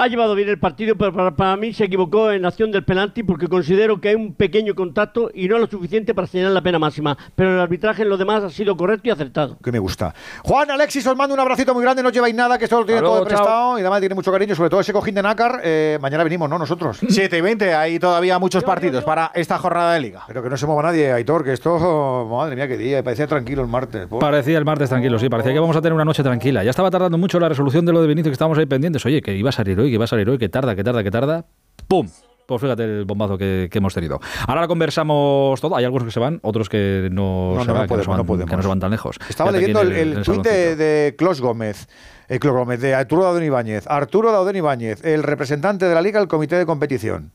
Ha 0.00 0.06
llevado 0.06 0.36
bien 0.36 0.48
el 0.48 0.60
partido, 0.60 0.94
pero 0.94 1.12
para, 1.12 1.34
para, 1.34 1.56
mí 1.56 1.72
se 1.72 1.82
equivocó 1.82 2.30
en 2.30 2.42
la 2.42 2.48
acción 2.48 2.70
del 2.70 2.84
penalti 2.84 3.24
porque 3.24 3.48
considero 3.48 4.00
que 4.00 4.10
hay 4.10 4.14
un 4.14 4.32
pequeño 4.32 4.76
contacto 4.76 5.28
y 5.34 5.48
no 5.48 5.58
lo 5.58 5.66
suficiente 5.66 6.14
para 6.14 6.28
señalar 6.28 6.52
la 6.52 6.62
pena 6.62 6.78
máxima. 6.78 7.18
Pero 7.34 7.52
el 7.52 7.58
arbitraje 7.58 8.02
en 8.02 8.08
lo 8.08 8.16
demás 8.16 8.44
ha 8.44 8.50
sido 8.50 8.76
correcto 8.76 9.08
y 9.08 9.10
acertado. 9.10 9.58
Que 9.58 9.72
me 9.72 9.80
gusta. 9.80 10.14
Juan, 10.44 10.70
Alexis, 10.70 11.04
os 11.04 11.16
mando 11.16 11.34
un 11.34 11.40
abracito 11.40 11.74
muy 11.74 11.82
grande, 11.82 12.04
no 12.04 12.10
lleváis 12.10 12.32
nada, 12.32 12.56
que 12.58 12.66
esto 12.66 12.78
lo 12.78 12.86
tiene 12.86 13.00
todo 13.00 13.24
prestado 13.24 13.76
y 13.76 13.80
además 13.80 13.98
tiene 13.98 14.14
mucho 14.14 14.30
cariño, 14.30 14.54
sobre 14.54 14.70
todo 14.70 14.78
ese 14.78 14.92
cojín 14.92 15.16
de 15.16 15.22
nácar. 15.24 15.62
Eh, 15.64 15.98
mañana 16.00 16.22
venimos, 16.22 16.48
¿no? 16.48 16.60
Nosotros. 16.60 17.00
7 17.08 17.36
y 17.36 17.40
20, 17.40 17.74
hay 17.74 17.98
todavía 17.98 18.38
muchos 18.38 18.62
partidos 18.62 19.02
para 19.02 19.32
esta 19.34 19.58
jornada 19.58 19.94
de 19.94 20.00
liga. 20.00 20.22
Pero 20.28 20.44
que 20.44 20.48
no 20.48 20.56
se 20.56 20.66
mueva 20.66 20.82
nadie, 20.82 21.10
Aitor, 21.10 21.42
que 21.42 21.54
esto, 21.54 22.24
madre 22.30 22.54
mía, 22.54 22.68
qué 22.68 22.76
día, 22.76 23.02
parecía 23.02 23.26
tranquilo 23.26 23.62
el 23.62 23.68
martes. 23.68 24.06
Por. 24.06 24.20
Parecía 24.20 24.58
el 24.58 24.64
martes 24.64 24.90
tranquilo, 24.90 25.18
sí, 25.18 25.28
parecía 25.28 25.52
que 25.52 25.58
vamos 25.58 25.74
a 25.74 25.80
tener 25.80 25.94
una 25.94 26.04
noche 26.04 26.22
tranquila. 26.22 26.62
Ya 26.62 26.70
estaba 26.70 26.88
tardando 26.88 27.18
mucho 27.18 27.40
la 27.40 27.48
resolución 27.48 27.84
de 27.84 27.92
lo 27.92 28.00
de 28.00 28.06
Benito, 28.06 28.28
que 28.28 28.34
estábamos 28.34 28.58
ahí 28.58 28.66
pendientes. 28.66 29.04
Oye, 29.04 29.20
que 29.20 29.34
iba 29.34 29.48
a 29.48 29.52
salir 29.52 29.80
hoy, 29.80 29.87
que 29.88 29.94
iba 29.94 30.04
a 30.04 30.08
salir 30.08 30.28
hoy, 30.28 30.38
que 30.38 30.48
tarda 30.48 30.74
que 30.74 30.84
tarda, 30.84 31.02
que 31.02 31.10
tarda. 31.10 31.46
¡Pum! 31.86 32.08
Pues 32.46 32.62
fíjate 32.62 32.84
el 32.84 33.04
bombazo 33.04 33.36
que, 33.36 33.68
que, 33.70 33.76
hemos 33.76 33.92
tenido. 33.92 34.20
Ahora 34.46 34.66
conversamos 34.66 35.60
todo. 35.60 35.76
Hay 35.76 35.84
algunos 35.84 36.06
que 36.06 36.12
se 36.12 36.18
van, 36.18 36.40
otros 36.42 36.70
que 36.70 37.10
no, 37.12 37.54
no, 37.56 37.60
se, 37.60 37.66
no, 37.66 37.74
van, 37.74 37.82
no 37.82 37.88
podemos, 37.88 38.06
que, 38.06 38.10
no 38.10 38.16
no 38.16 38.24
podemos. 38.24 38.50
que 38.50 38.56
no 38.56 38.62
se 38.62 38.68
van 38.68 38.80
tan 38.80 38.90
lejos. 38.90 39.18
Estaba 39.28 39.52
leyendo 39.52 39.82
el, 39.82 39.92
el, 39.92 40.22
tuit 40.22 40.42
de, 40.42 40.74
de 40.74 41.14
Clos 41.18 41.42
Gómez. 41.42 41.88
Eh, 42.28 42.38
Clos 42.38 42.54
Gómez, 42.54 42.80
de 42.80 42.94
Arturo 42.94 43.24
Dauden 43.24 43.44
Ibáñez. 43.44 43.86
Arturo 43.86 44.32
Dauden 44.32 44.56
Ibáñez, 44.56 45.04
el 45.04 45.24
representante 45.24 45.84
de 45.84 45.94
la 45.94 46.00
Liga 46.00 46.20
del 46.20 46.28
comité 46.28 46.56
de 46.56 46.64
competición. 46.64 47.32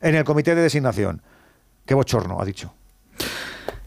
En 0.00 0.14
el 0.14 0.22
comité 0.22 0.54
de 0.54 0.62
designación. 0.62 1.22
Qué 1.84 1.94
bochorno, 1.94 2.40
ha 2.40 2.44
dicho. 2.44 2.72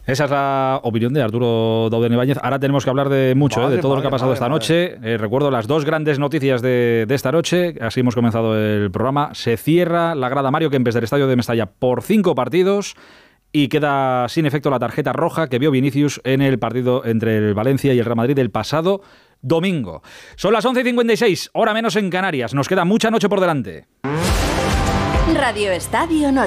Esa 0.06 0.24
es 0.26 0.30
la 0.30 0.80
opinión 0.84 1.12
de 1.12 1.20
Arturo 1.20 1.88
Dauden 1.90 2.12
Ibáñez. 2.12 2.38
Ahora 2.40 2.60
tenemos 2.60 2.84
que 2.84 2.90
hablar 2.90 3.08
de 3.08 3.34
mucho, 3.34 3.60
Madre, 3.60 3.74
¿eh? 3.74 3.76
de 3.76 3.82
todo 3.82 3.90
madre, 3.90 3.98
lo 3.98 4.02
que 4.02 4.08
ha 4.08 4.10
pasado 4.10 4.30
madre, 4.30 4.34
esta 4.34 4.48
noche. 4.48 4.98
Eh, 5.02 5.18
recuerdo 5.18 5.50
las 5.50 5.66
dos 5.66 5.84
grandes 5.84 6.20
noticias 6.20 6.62
de, 6.62 7.06
de, 7.08 7.14
esta 7.14 7.32
noche. 7.32 7.74
Así 7.80 8.00
hemos 8.00 8.14
comenzado 8.14 8.56
el 8.56 8.90
programa. 8.92 9.30
Se 9.34 9.56
cierra 9.56 10.14
la 10.14 10.28
grada 10.28 10.52
Mario 10.52 10.70
Kempes 10.70 10.94
del 10.94 11.04
estadio 11.04 11.26
de 11.26 11.34
Mestalla 11.34 11.66
por 11.66 12.02
cinco 12.02 12.36
partidos 12.36 12.94
y 13.52 13.68
queda 13.68 14.28
sin 14.28 14.46
efecto 14.46 14.70
la 14.70 14.78
tarjeta 14.78 15.12
roja 15.12 15.48
que 15.48 15.58
vio 15.58 15.70
Vinicius 15.70 16.20
en 16.24 16.42
el 16.42 16.58
partido 16.58 17.04
entre 17.04 17.38
el 17.38 17.54
Valencia 17.54 17.94
y 17.94 17.98
el 17.98 18.04
Real 18.04 18.16
Madrid 18.16 18.36
del 18.36 18.50
pasado 18.50 19.00
domingo. 19.40 20.02
Son 20.36 20.52
las 20.52 20.64
11 20.64 20.82
y 20.82 20.84
56, 20.84 21.50
hora 21.52 21.74
menos 21.74 21.96
en 21.96 22.10
Canarias. 22.10 22.54
Nos 22.54 22.68
queda 22.68 22.84
mucha 22.84 23.10
noche 23.10 23.28
por 23.28 23.40
delante. 23.40 23.86
Radio 25.34 25.72
Estadio 25.72 26.30
Noche. 26.30 26.34